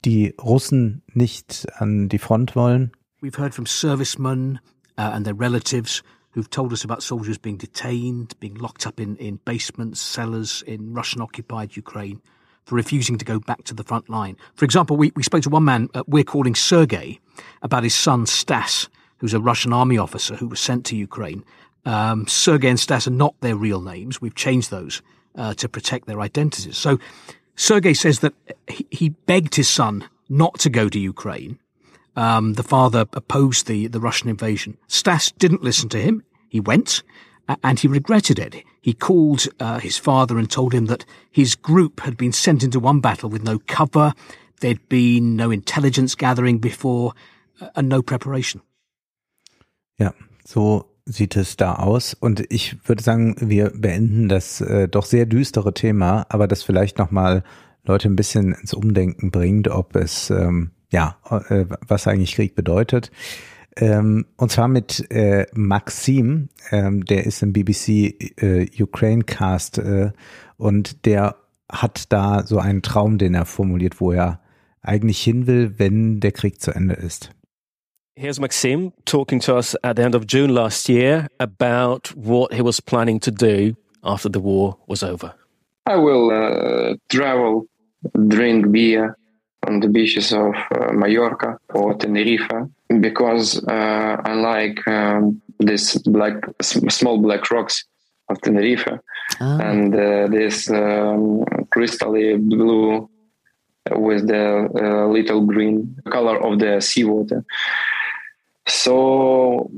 die 0.08 0.34
Russen 0.40 1.02
nicht 1.14 1.68
an 1.80 2.08
die 2.08 2.18
Front 2.18 2.56
wollen. 2.56 2.92
We've 3.22 3.38
heard 3.38 3.54
from 3.54 3.66
servicemen 3.66 4.60
uh, 4.98 5.12
and 5.14 5.26
their 5.26 5.36
relatives 5.36 6.02
who've 6.32 6.50
told 6.50 6.72
us 6.72 6.84
about 6.84 7.04
soldiers 7.04 7.38
being 7.38 7.58
detained, 7.58 8.40
being 8.40 8.56
locked 8.56 8.88
up 8.88 9.00
in, 9.00 9.18
in 9.18 9.40
basements, 9.44 10.00
cellars 10.00 10.64
in 10.66 10.94
Russian 10.94 11.22
occupied 11.22 11.76
Ukraine 11.76 12.22
for 12.64 12.76
refusing 12.76 13.18
to 13.18 13.26
go 13.26 13.40
back 13.40 13.64
to 13.66 13.74
the 13.74 13.84
front 13.84 14.10
line. 14.10 14.38
For 14.56 14.66
example, 14.66 14.98
we, 14.98 15.12
we 15.16 15.24
spoke 15.24 15.44
to 15.44 15.50
one 15.50 15.66
man 15.66 15.90
uh, 15.94 16.04
we're 16.08 16.24
calling 16.24 16.56
Sergei 16.56 17.20
about 17.62 17.84
his 17.84 17.96
son 17.96 18.26
Stas, 18.26 18.88
who's 19.18 19.34
a 19.34 19.40
Russian 19.40 19.74
army 19.74 19.98
officer 19.98 20.36
who 20.36 20.48
was 20.48 20.60
sent 20.60 20.86
to 20.86 20.96
Ukraine. 20.96 21.44
Um, 21.86 22.28
Sergei 22.28 22.70
and 22.70 22.80
Stas 22.80 23.08
are 23.08 23.12
not 23.12 23.36
their 23.42 23.56
real 23.56 23.82
names. 23.82 24.22
We've 24.22 24.36
changed 24.36 24.70
those 24.72 25.02
uh, 25.36 25.54
to 25.56 25.70
protect 25.70 26.08
their 26.08 26.22
identities. 26.22 26.78
So 26.78 27.00
Sergei 27.58 27.94
says 27.94 28.20
that 28.20 28.34
he, 28.68 29.10
begged 29.10 29.56
his 29.56 29.68
son 29.68 30.08
not 30.30 30.60
to 30.60 30.70
go 30.70 30.88
to 30.88 31.00
Ukraine. 31.00 31.60
Um, 32.16 32.54
the 32.54 32.64
father 32.64 33.06
opposed 33.14 33.68
the, 33.68 33.88
the 33.88 34.00
Russian 34.00 34.30
invasion. 34.30 34.78
Stas 34.88 35.32
didn't 35.38 35.64
listen 35.64 35.90
to 35.90 36.00
him. 36.00 36.24
He 36.48 36.60
went, 36.60 37.04
and 37.64 37.80
he 37.80 37.88
regretted 37.88 38.40
it. 38.40 38.64
He 38.82 38.94
called 38.94 39.48
uh, 39.60 39.80
his 39.80 39.98
father 39.98 40.38
and 40.38 40.50
told 40.50 40.74
him 40.74 40.86
that 40.86 41.06
his 41.32 41.56
group 41.56 42.02
had 42.02 42.16
been 42.16 42.32
sent 42.32 42.64
into 42.64 42.80
one 42.80 43.02
battle 43.02 43.30
with 43.30 43.44
no 43.44 43.60
cover, 43.68 44.14
there'd 44.62 44.88
been 44.88 45.36
no 45.36 45.52
intelligence 45.52 46.16
gathering 46.16 46.60
before, 46.60 47.14
uh, 47.60 47.70
and 47.76 47.90
no 47.90 48.02
preparation. 48.02 48.62
Ja, 50.00 50.12
so 50.46 50.88
sieht 51.08 51.36
es 51.36 51.58
da 51.58 51.76
aus. 51.76 52.14
Und 52.14 52.44
ich 52.50 52.78
würde 52.88 53.02
sagen, 53.02 53.36
wir 53.40 53.72
beenden 53.76 54.30
das 54.30 54.62
äh, 54.62 54.88
doch 54.88 55.06
sehr 55.06 55.26
düstere 55.26 55.74
Thema, 55.74 56.26
aber 56.30 56.48
das 56.48 56.64
vielleicht 56.64 56.98
nochmal 56.98 57.44
Leute 57.86 58.10
ein 58.10 58.16
bisschen 58.16 58.54
ins 58.54 58.74
Umdenken 58.74 59.32
bringt, 59.32 59.70
ob 59.70 59.96
es, 59.96 60.30
ähm, 60.30 60.72
ja, 60.92 61.18
äh, 61.50 61.66
was 61.88 62.08
eigentlich 62.08 62.36
Krieg 62.36 62.56
bedeutet. 62.56 63.12
Ähm, 63.78 64.26
und 64.38 64.52
zwar 64.52 64.68
mit 64.68 65.10
äh, 65.12 65.46
Maxim, 65.54 66.50
ähm, 66.72 67.06
der 67.06 67.26
ist 67.26 67.44
im 67.44 67.54
BBC 67.54 68.42
äh, 68.42 68.68
Ukraine 68.82 69.24
Cast 69.24 69.78
äh, 69.78 70.12
und 70.58 71.06
der 71.06 71.36
hat 71.72 72.12
da 72.12 72.46
so 72.46 72.60
einen 72.60 72.82
Traum, 72.82 73.18
den 73.18 73.36
er 73.36 73.46
formuliert, 73.46 74.00
wo 74.02 74.12
er 74.12 74.40
eigentlich 74.82 75.22
hin 75.22 75.48
will, 75.48 75.76
wenn 75.78 76.20
der 76.20 76.32
Krieg 76.32 76.62
zu 76.62 76.72
Ende 76.72 76.96
ist. 76.96 77.32
Here's 78.20 78.40
Maxim 78.40 78.94
talking 79.06 79.40
to 79.42 79.56
us 79.56 79.76
at 79.84 79.96
the 79.96 80.02
end 80.04 80.16
of 80.16 80.26
June 80.26 80.52
last 80.52 80.90
year 80.90 81.28
about 81.40 82.16
what 82.16 82.52
he 82.52 82.64
was 82.64 82.80
planning 82.80 83.20
to 83.20 83.30
do 83.30 83.78
after 84.04 84.28
the 84.28 84.40
war 84.40 84.76
was 84.88 85.04
over. 85.04 85.36
I 85.86 85.98
will 85.98 86.32
uh, 86.32 86.96
travel, 87.10 87.68
drink 88.28 88.72
beer 88.72 89.16
on 89.68 89.82
the 89.82 89.88
beaches 89.88 90.34
of 90.34 90.56
uh, 90.56 90.94
Mallorca 90.94 91.60
or 91.76 91.94
Tenerife 91.94 92.50
because 93.00 93.64
uh, 93.68 94.18
I 94.26 94.34
like 94.34 94.88
um, 94.88 95.40
this 95.60 95.96
black, 96.00 96.44
small 96.60 97.20
black 97.20 97.52
rocks 97.52 97.86
of 98.30 98.42
Tenerife 98.42 98.98
and 99.40 99.94
uh, 99.94 100.26
this 100.28 100.72
um, 100.72 101.46
crystally 101.70 102.36
blue 102.50 103.08
with 103.92 104.28
the 104.28 104.70
uh, 104.76 105.06
little 105.08 105.42
green 105.42 105.96
color 106.10 106.44
of 106.44 106.58
the 106.58 106.82
seawater. 106.82 107.46
So 108.68 109.72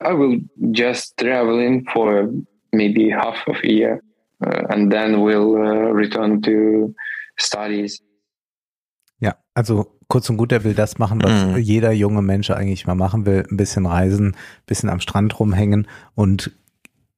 I 0.00 0.12
will 0.12 0.40
just 0.72 1.16
traveling 1.16 1.86
for 1.92 2.28
maybe 2.72 3.10
half 3.12 3.46
of 3.48 3.56
a 3.64 3.68
year 3.68 4.00
uh, 4.44 4.66
and 4.70 4.92
then 4.92 5.22
will 5.22 5.56
uh, 5.56 5.92
return 5.92 6.40
to 6.42 6.94
studies. 7.36 8.00
Ja, 9.20 9.34
also 9.54 9.86
kurz 10.08 10.30
und 10.30 10.36
gut, 10.36 10.52
er 10.52 10.62
will 10.64 10.74
das 10.74 10.98
machen, 10.98 11.20
was 11.22 11.44
Mhm. 11.46 11.56
jeder 11.58 11.92
junge 11.92 12.22
Mensch 12.22 12.50
eigentlich 12.50 12.86
mal 12.86 12.94
machen 12.94 13.26
will. 13.26 13.44
Ein 13.50 13.56
bisschen 13.56 13.86
reisen, 13.86 14.28
ein 14.28 14.36
bisschen 14.66 14.88
am 14.88 15.00
Strand 15.00 15.38
rumhängen. 15.40 15.88
Und 16.14 16.52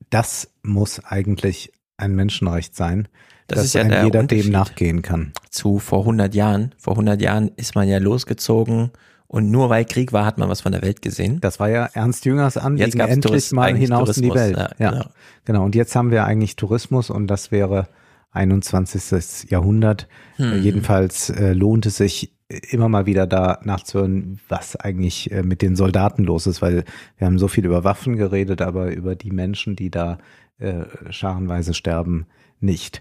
das 0.09 0.51
muss 0.63 1.05
eigentlich 1.05 1.73
ein 1.99 2.15
Menschenrecht 2.17 2.75
sein, 2.75 3.09
Das 3.47 3.59
dass 3.59 3.67
ist 3.67 3.75
ja 3.75 3.83
ein 3.83 4.05
jeder 4.07 4.23
dem 4.23 4.51
nachgehen 4.51 5.03
kann. 5.03 5.33
Zu 5.51 5.79
vor 5.79 6.01
100 6.01 6.35
Jahren. 6.35 6.75
Vor 6.79 6.95
100 6.95 7.21
Jahren 7.21 7.51
ist 7.57 7.75
man 7.75 7.87
ja 7.87 7.99
losgezogen 7.99 8.91
und 9.33 9.49
nur 9.53 9.71
weil 9.71 9.85
Krieg 9.85 10.13
war, 10.13 10.27
hat 10.27 10.39
man 10.39 10.49
was 10.49 10.61
von 10.61 10.73
der 10.73 10.83
Welt 10.83 11.03
gesehen. 11.03 11.41
Das 11.41 11.61
war 11.61 11.71
ja 11.71 11.87
Ernst 11.95 12.25
Jüngers 12.25 12.57
Anliegen, 12.57 12.99
endlich 12.99 13.21
Touris- 13.25 13.55
mal 13.55 13.77
hinaus 13.77 14.17
in 14.17 14.25
die 14.25 14.29
Tourismus, 14.29 14.59
Welt. 14.59 14.75
ja, 14.79 14.85
Ja, 14.85 14.91
genau. 14.91 15.05
genau. 15.45 15.65
Und 15.65 15.75
jetzt 15.77 15.95
haben 15.95 16.11
wir 16.11 16.25
eigentlich 16.25 16.57
Tourismus 16.57 17.11
und 17.11 17.29
das 17.29 17.53
wäre 17.53 17.87
21. 18.33 19.49
Jahrhundert. 19.51 20.09
Hm. 20.37 20.53
Äh, 20.53 20.57
Jedenfalls 20.59 21.31
äh, 21.31 21.53
lohnt 21.53 21.87
es 21.87 21.97
sich 21.97 22.35
immer 22.71 22.89
mal 22.89 23.07
wieder 23.07 23.29
da 23.29 23.61
nachzuhören, 23.63 24.41
was 24.49 24.75
eigentlich 24.75 25.31
äh, 25.31 25.45
mit 25.45 25.63
den 25.63 25.77
Soldaten 25.77 26.25
los 26.25 26.49
ist, 26.49 26.61
weil 26.61 26.85
wir 27.17 27.27
haben 27.29 27.39
so 27.39 27.47
viel 27.47 27.65
über 27.65 27.85
Waffen 27.85 28.17
geredet, 28.17 28.61
aber 28.63 28.93
über 28.93 29.15
die 29.15 29.31
Menschen, 29.31 29.77
die 29.77 29.91
da 29.91 30.19
äh, 30.59 30.85
scharenweise 31.11 31.73
sterben, 31.75 32.27
nicht. 32.59 33.01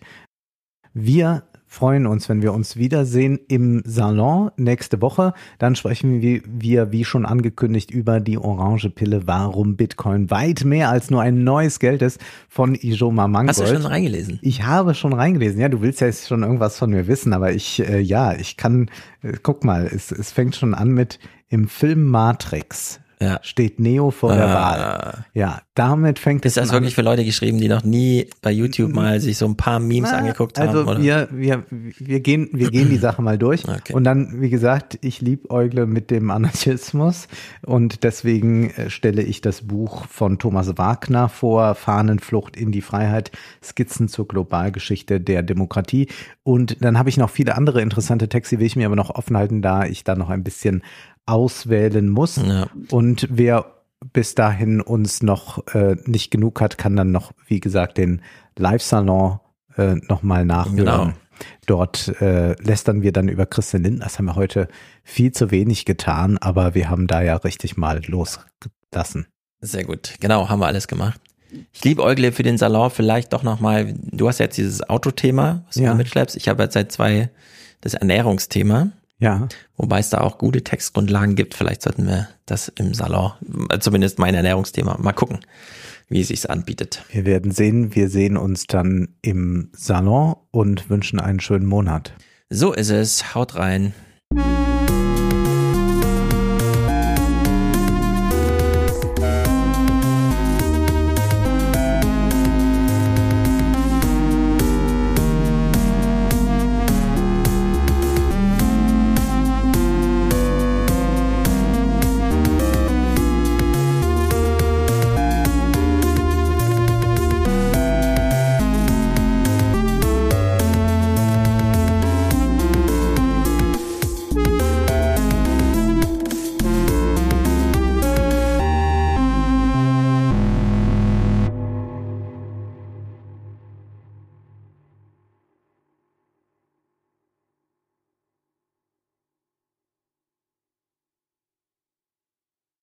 Wir 0.94 1.44
freuen 1.70 2.08
uns, 2.08 2.28
wenn 2.28 2.42
wir 2.42 2.52
uns 2.52 2.78
wiedersehen 2.78 3.40
im 3.48 3.84
Salon 3.86 4.50
nächste 4.58 5.02
Woche. 5.02 5.34
Dann 5.60 5.76
sprechen 5.76 6.20
wir, 6.20 6.42
wir 6.46 6.92
wie 6.92 7.06
schon 7.06 7.28
angekündigt, 7.28 7.92
über 7.92 8.20
die 8.20 8.40
orange 8.40 8.90
Pille, 8.90 9.22
warum 9.28 9.76
Bitcoin 9.76 10.32
weit 10.32 10.66
mehr 10.66 10.90
als 10.90 11.12
nur 11.12 11.22
ein 11.22 11.44
neues 11.44 11.80
Geld 11.80 12.02
ist 12.02 12.20
von 12.50 12.74
Ijoma 12.74 13.28
Mangold. 13.28 13.50
Hast 13.50 13.62
du 13.62 13.68
schon 13.68 13.86
reingelesen? 13.86 14.40
Ich 14.42 14.64
habe 14.64 14.96
schon 14.96 15.14
reingelesen. 15.14 15.62
Ja, 15.62 15.70
du 15.70 15.82
willst 15.82 16.02
ja 16.02 16.08
jetzt 16.08 16.28
schon 16.28 16.42
irgendwas 16.42 16.78
von 16.78 16.90
mir 16.90 17.08
wissen, 17.08 17.34
aber 17.34 17.54
ich, 17.54 17.80
äh, 17.88 18.00
ja, 18.00 18.34
ich 18.34 18.58
kann, 18.58 18.90
äh, 19.22 19.34
guck 19.42 19.64
mal, 19.64 19.86
es, 19.86 20.12
es 20.12 20.32
fängt 20.32 20.56
schon 20.56 20.74
an 20.74 20.90
mit 20.90 21.20
im 21.50 21.68
Film 21.68 22.08
Matrix 22.08 23.00
ja. 23.22 23.40
steht 23.44 23.80
Neo 23.80 24.12
vor 24.12 24.34
der 24.34 24.48
Wahl. 24.48 25.26
Ja, 25.34 25.62
damit 25.76 26.20
fängt 26.20 26.46
ist 26.46 26.54
es 26.54 26.58
Ist 26.58 26.70
das 26.70 26.74
wirklich 26.74 26.96
für 26.96 27.02
Leute 27.02 27.26
geschrieben, 27.26 27.58
die 27.58 27.68
noch 27.68 27.84
nie 27.84 28.30
bei 28.42 28.52
YouTube 28.52 28.94
mal 28.94 29.20
sich 29.20 29.38
so 29.38 29.46
ein 29.46 29.58
paar 29.58 29.80
Memes 29.80 30.12
Na, 30.12 30.20
angeguckt 30.20 30.58
also 30.58 30.80
haben? 30.80 30.90
Also 30.90 31.04
wir, 31.04 31.28
wir, 31.32 31.64
wir 31.70 32.20
gehen, 32.22 32.50
wir 32.54 32.72
gehen 32.72 32.90
die 32.90 32.98
Sache 32.98 33.22
mal 33.22 33.38
durch. 33.38 33.68
Okay. 33.68 33.94
Und 33.94 34.04
dann, 34.06 34.42
wie 34.42 34.50
gesagt, 34.50 34.98
ich 35.02 35.22
liebäugle 35.22 35.86
mit 35.86 36.12
dem 36.12 36.32
Anarchismus 36.32 37.28
und 37.66 38.04
deswegen 38.04 38.70
äh, 38.72 38.90
stelle 38.90 39.22
ich 39.22 39.42
das 39.42 39.68
Buch 39.68 40.06
von 40.08 40.40
Thomas 40.40 40.78
Wagner 40.78 41.30
vor, 41.30 41.76
Fahnenflucht 41.76 42.56
in 42.56 42.72
die 42.72 42.82
Freiheit, 42.82 43.32
Skizzen 43.64 44.08
zur 44.08 44.28
Globalgeschichte 44.28 45.20
der 45.20 45.44
Demokratie. 45.44 46.08
Und 46.44 46.84
dann 46.84 46.98
habe 46.98 47.10
ich 47.10 47.18
noch 47.18 47.30
viele 47.30 47.56
andere 47.56 47.82
interessante 47.82 48.30
Texte, 48.30 48.60
will 48.60 48.66
ich 48.66 48.76
mir 48.76 48.86
aber 48.86 48.96
noch 48.96 49.12
offen 49.12 49.38
halten, 49.38 49.62
da 49.62 49.86
ich 49.86 50.04
da 50.04 50.16
noch 50.16 50.30
ein 50.30 50.44
bisschen 50.44 50.84
auswählen 51.30 52.10
muss. 52.10 52.38
Ja. 52.38 52.68
Und 52.92 53.28
wer 53.30 53.66
bis 54.14 54.36
dahin 54.36 54.82
uns 54.82 55.22
noch 55.22 55.66
äh, 55.74 55.96
nicht 56.06 56.32
genug 56.32 56.62
hat, 56.62 56.78
kann 56.78 56.96
dann 56.96 57.12
noch, 57.12 57.32
wie 57.48 57.60
gesagt, 57.60 57.98
den 57.98 58.22
Live-Salon 58.58 59.40
äh, 59.78 59.96
nochmal 60.08 60.46
nachhören. 60.46 60.76
Genau. 60.78 61.14
Dort 61.66 62.10
äh, 62.22 62.54
lästern 62.62 63.02
wir 63.02 63.12
dann 63.14 63.30
über 63.30 63.46
Christian 63.46 63.84
Lindner. 63.84 64.06
Das 64.06 64.18
haben 64.18 64.26
wir 64.26 64.36
heute 64.36 64.68
viel 65.04 65.32
zu 65.32 65.52
wenig 65.52 65.86
getan, 65.86 66.38
aber 66.38 66.76
wir 66.76 66.90
haben 66.90 67.08
da 67.08 67.22
ja 67.22 67.36
richtig 67.38 67.78
mal 67.78 68.02
losgelassen. 68.06 69.28
Sehr 69.62 69.84
gut. 69.86 70.16
Genau, 70.20 70.50
haben 70.50 70.60
wir 70.60 70.68
alles 70.68 70.88
gemacht. 70.88 71.20
Ich 71.74 71.84
liebe 71.84 72.04
Eugle 72.04 72.32
für 72.32 72.44
den 72.44 72.58
Salon 72.58 72.92
vielleicht 72.92 73.34
doch 73.34 73.44
nochmal, 73.44 73.94
du 73.98 74.28
hast 74.28 74.40
jetzt 74.40 74.58
dieses 74.58 74.88
Autothema, 74.88 75.64
was 75.68 75.76
Ja. 75.78 75.92
du 75.92 75.98
mitschleppst. 75.98 76.36
Ich 76.36 76.48
habe 76.48 76.64
jetzt 76.64 76.74
seit 76.74 76.92
zwei 76.92 77.30
das 77.82 77.94
Ernährungsthema. 77.94 78.92
Ja. 79.20 79.48
Wobei 79.76 80.00
es 80.00 80.10
da 80.10 80.22
auch 80.22 80.38
gute 80.38 80.64
Textgrundlagen 80.64 81.36
gibt. 81.36 81.54
Vielleicht 81.54 81.82
sollten 81.82 82.08
wir 82.08 82.30
das 82.46 82.70
im 82.70 82.94
Salon, 82.94 83.34
zumindest 83.80 84.18
mein 84.18 84.34
Ernährungsthema, 84.34 84.98
mal 84.98 85.14
gucken, 85.14 85.40
wie 86.08 86.22
es 86.22 86.30
sich 86.30 86.50
anbietet. 86.50 87.04
Wir 87.12 87.26
werden 87.26 87.52
sehen. 87.52 87.94
Wir 87.96 88.10
sehen 88.10 88.38
uns 88.38 88.66
dann 88.66 89.10
im 89.22 89.70
Salon 89.74 90.36
und 90.52 90.90
wünschen 90.90 91.20
einen 91.20 91.40
schönen 91.40 91.66
Monat. 91.66 92.14
So 92.50 92.74
ist 92.74 92.90
es. 92.90 93.36
Haut 93.36 93.56
rein. 93.56 93.94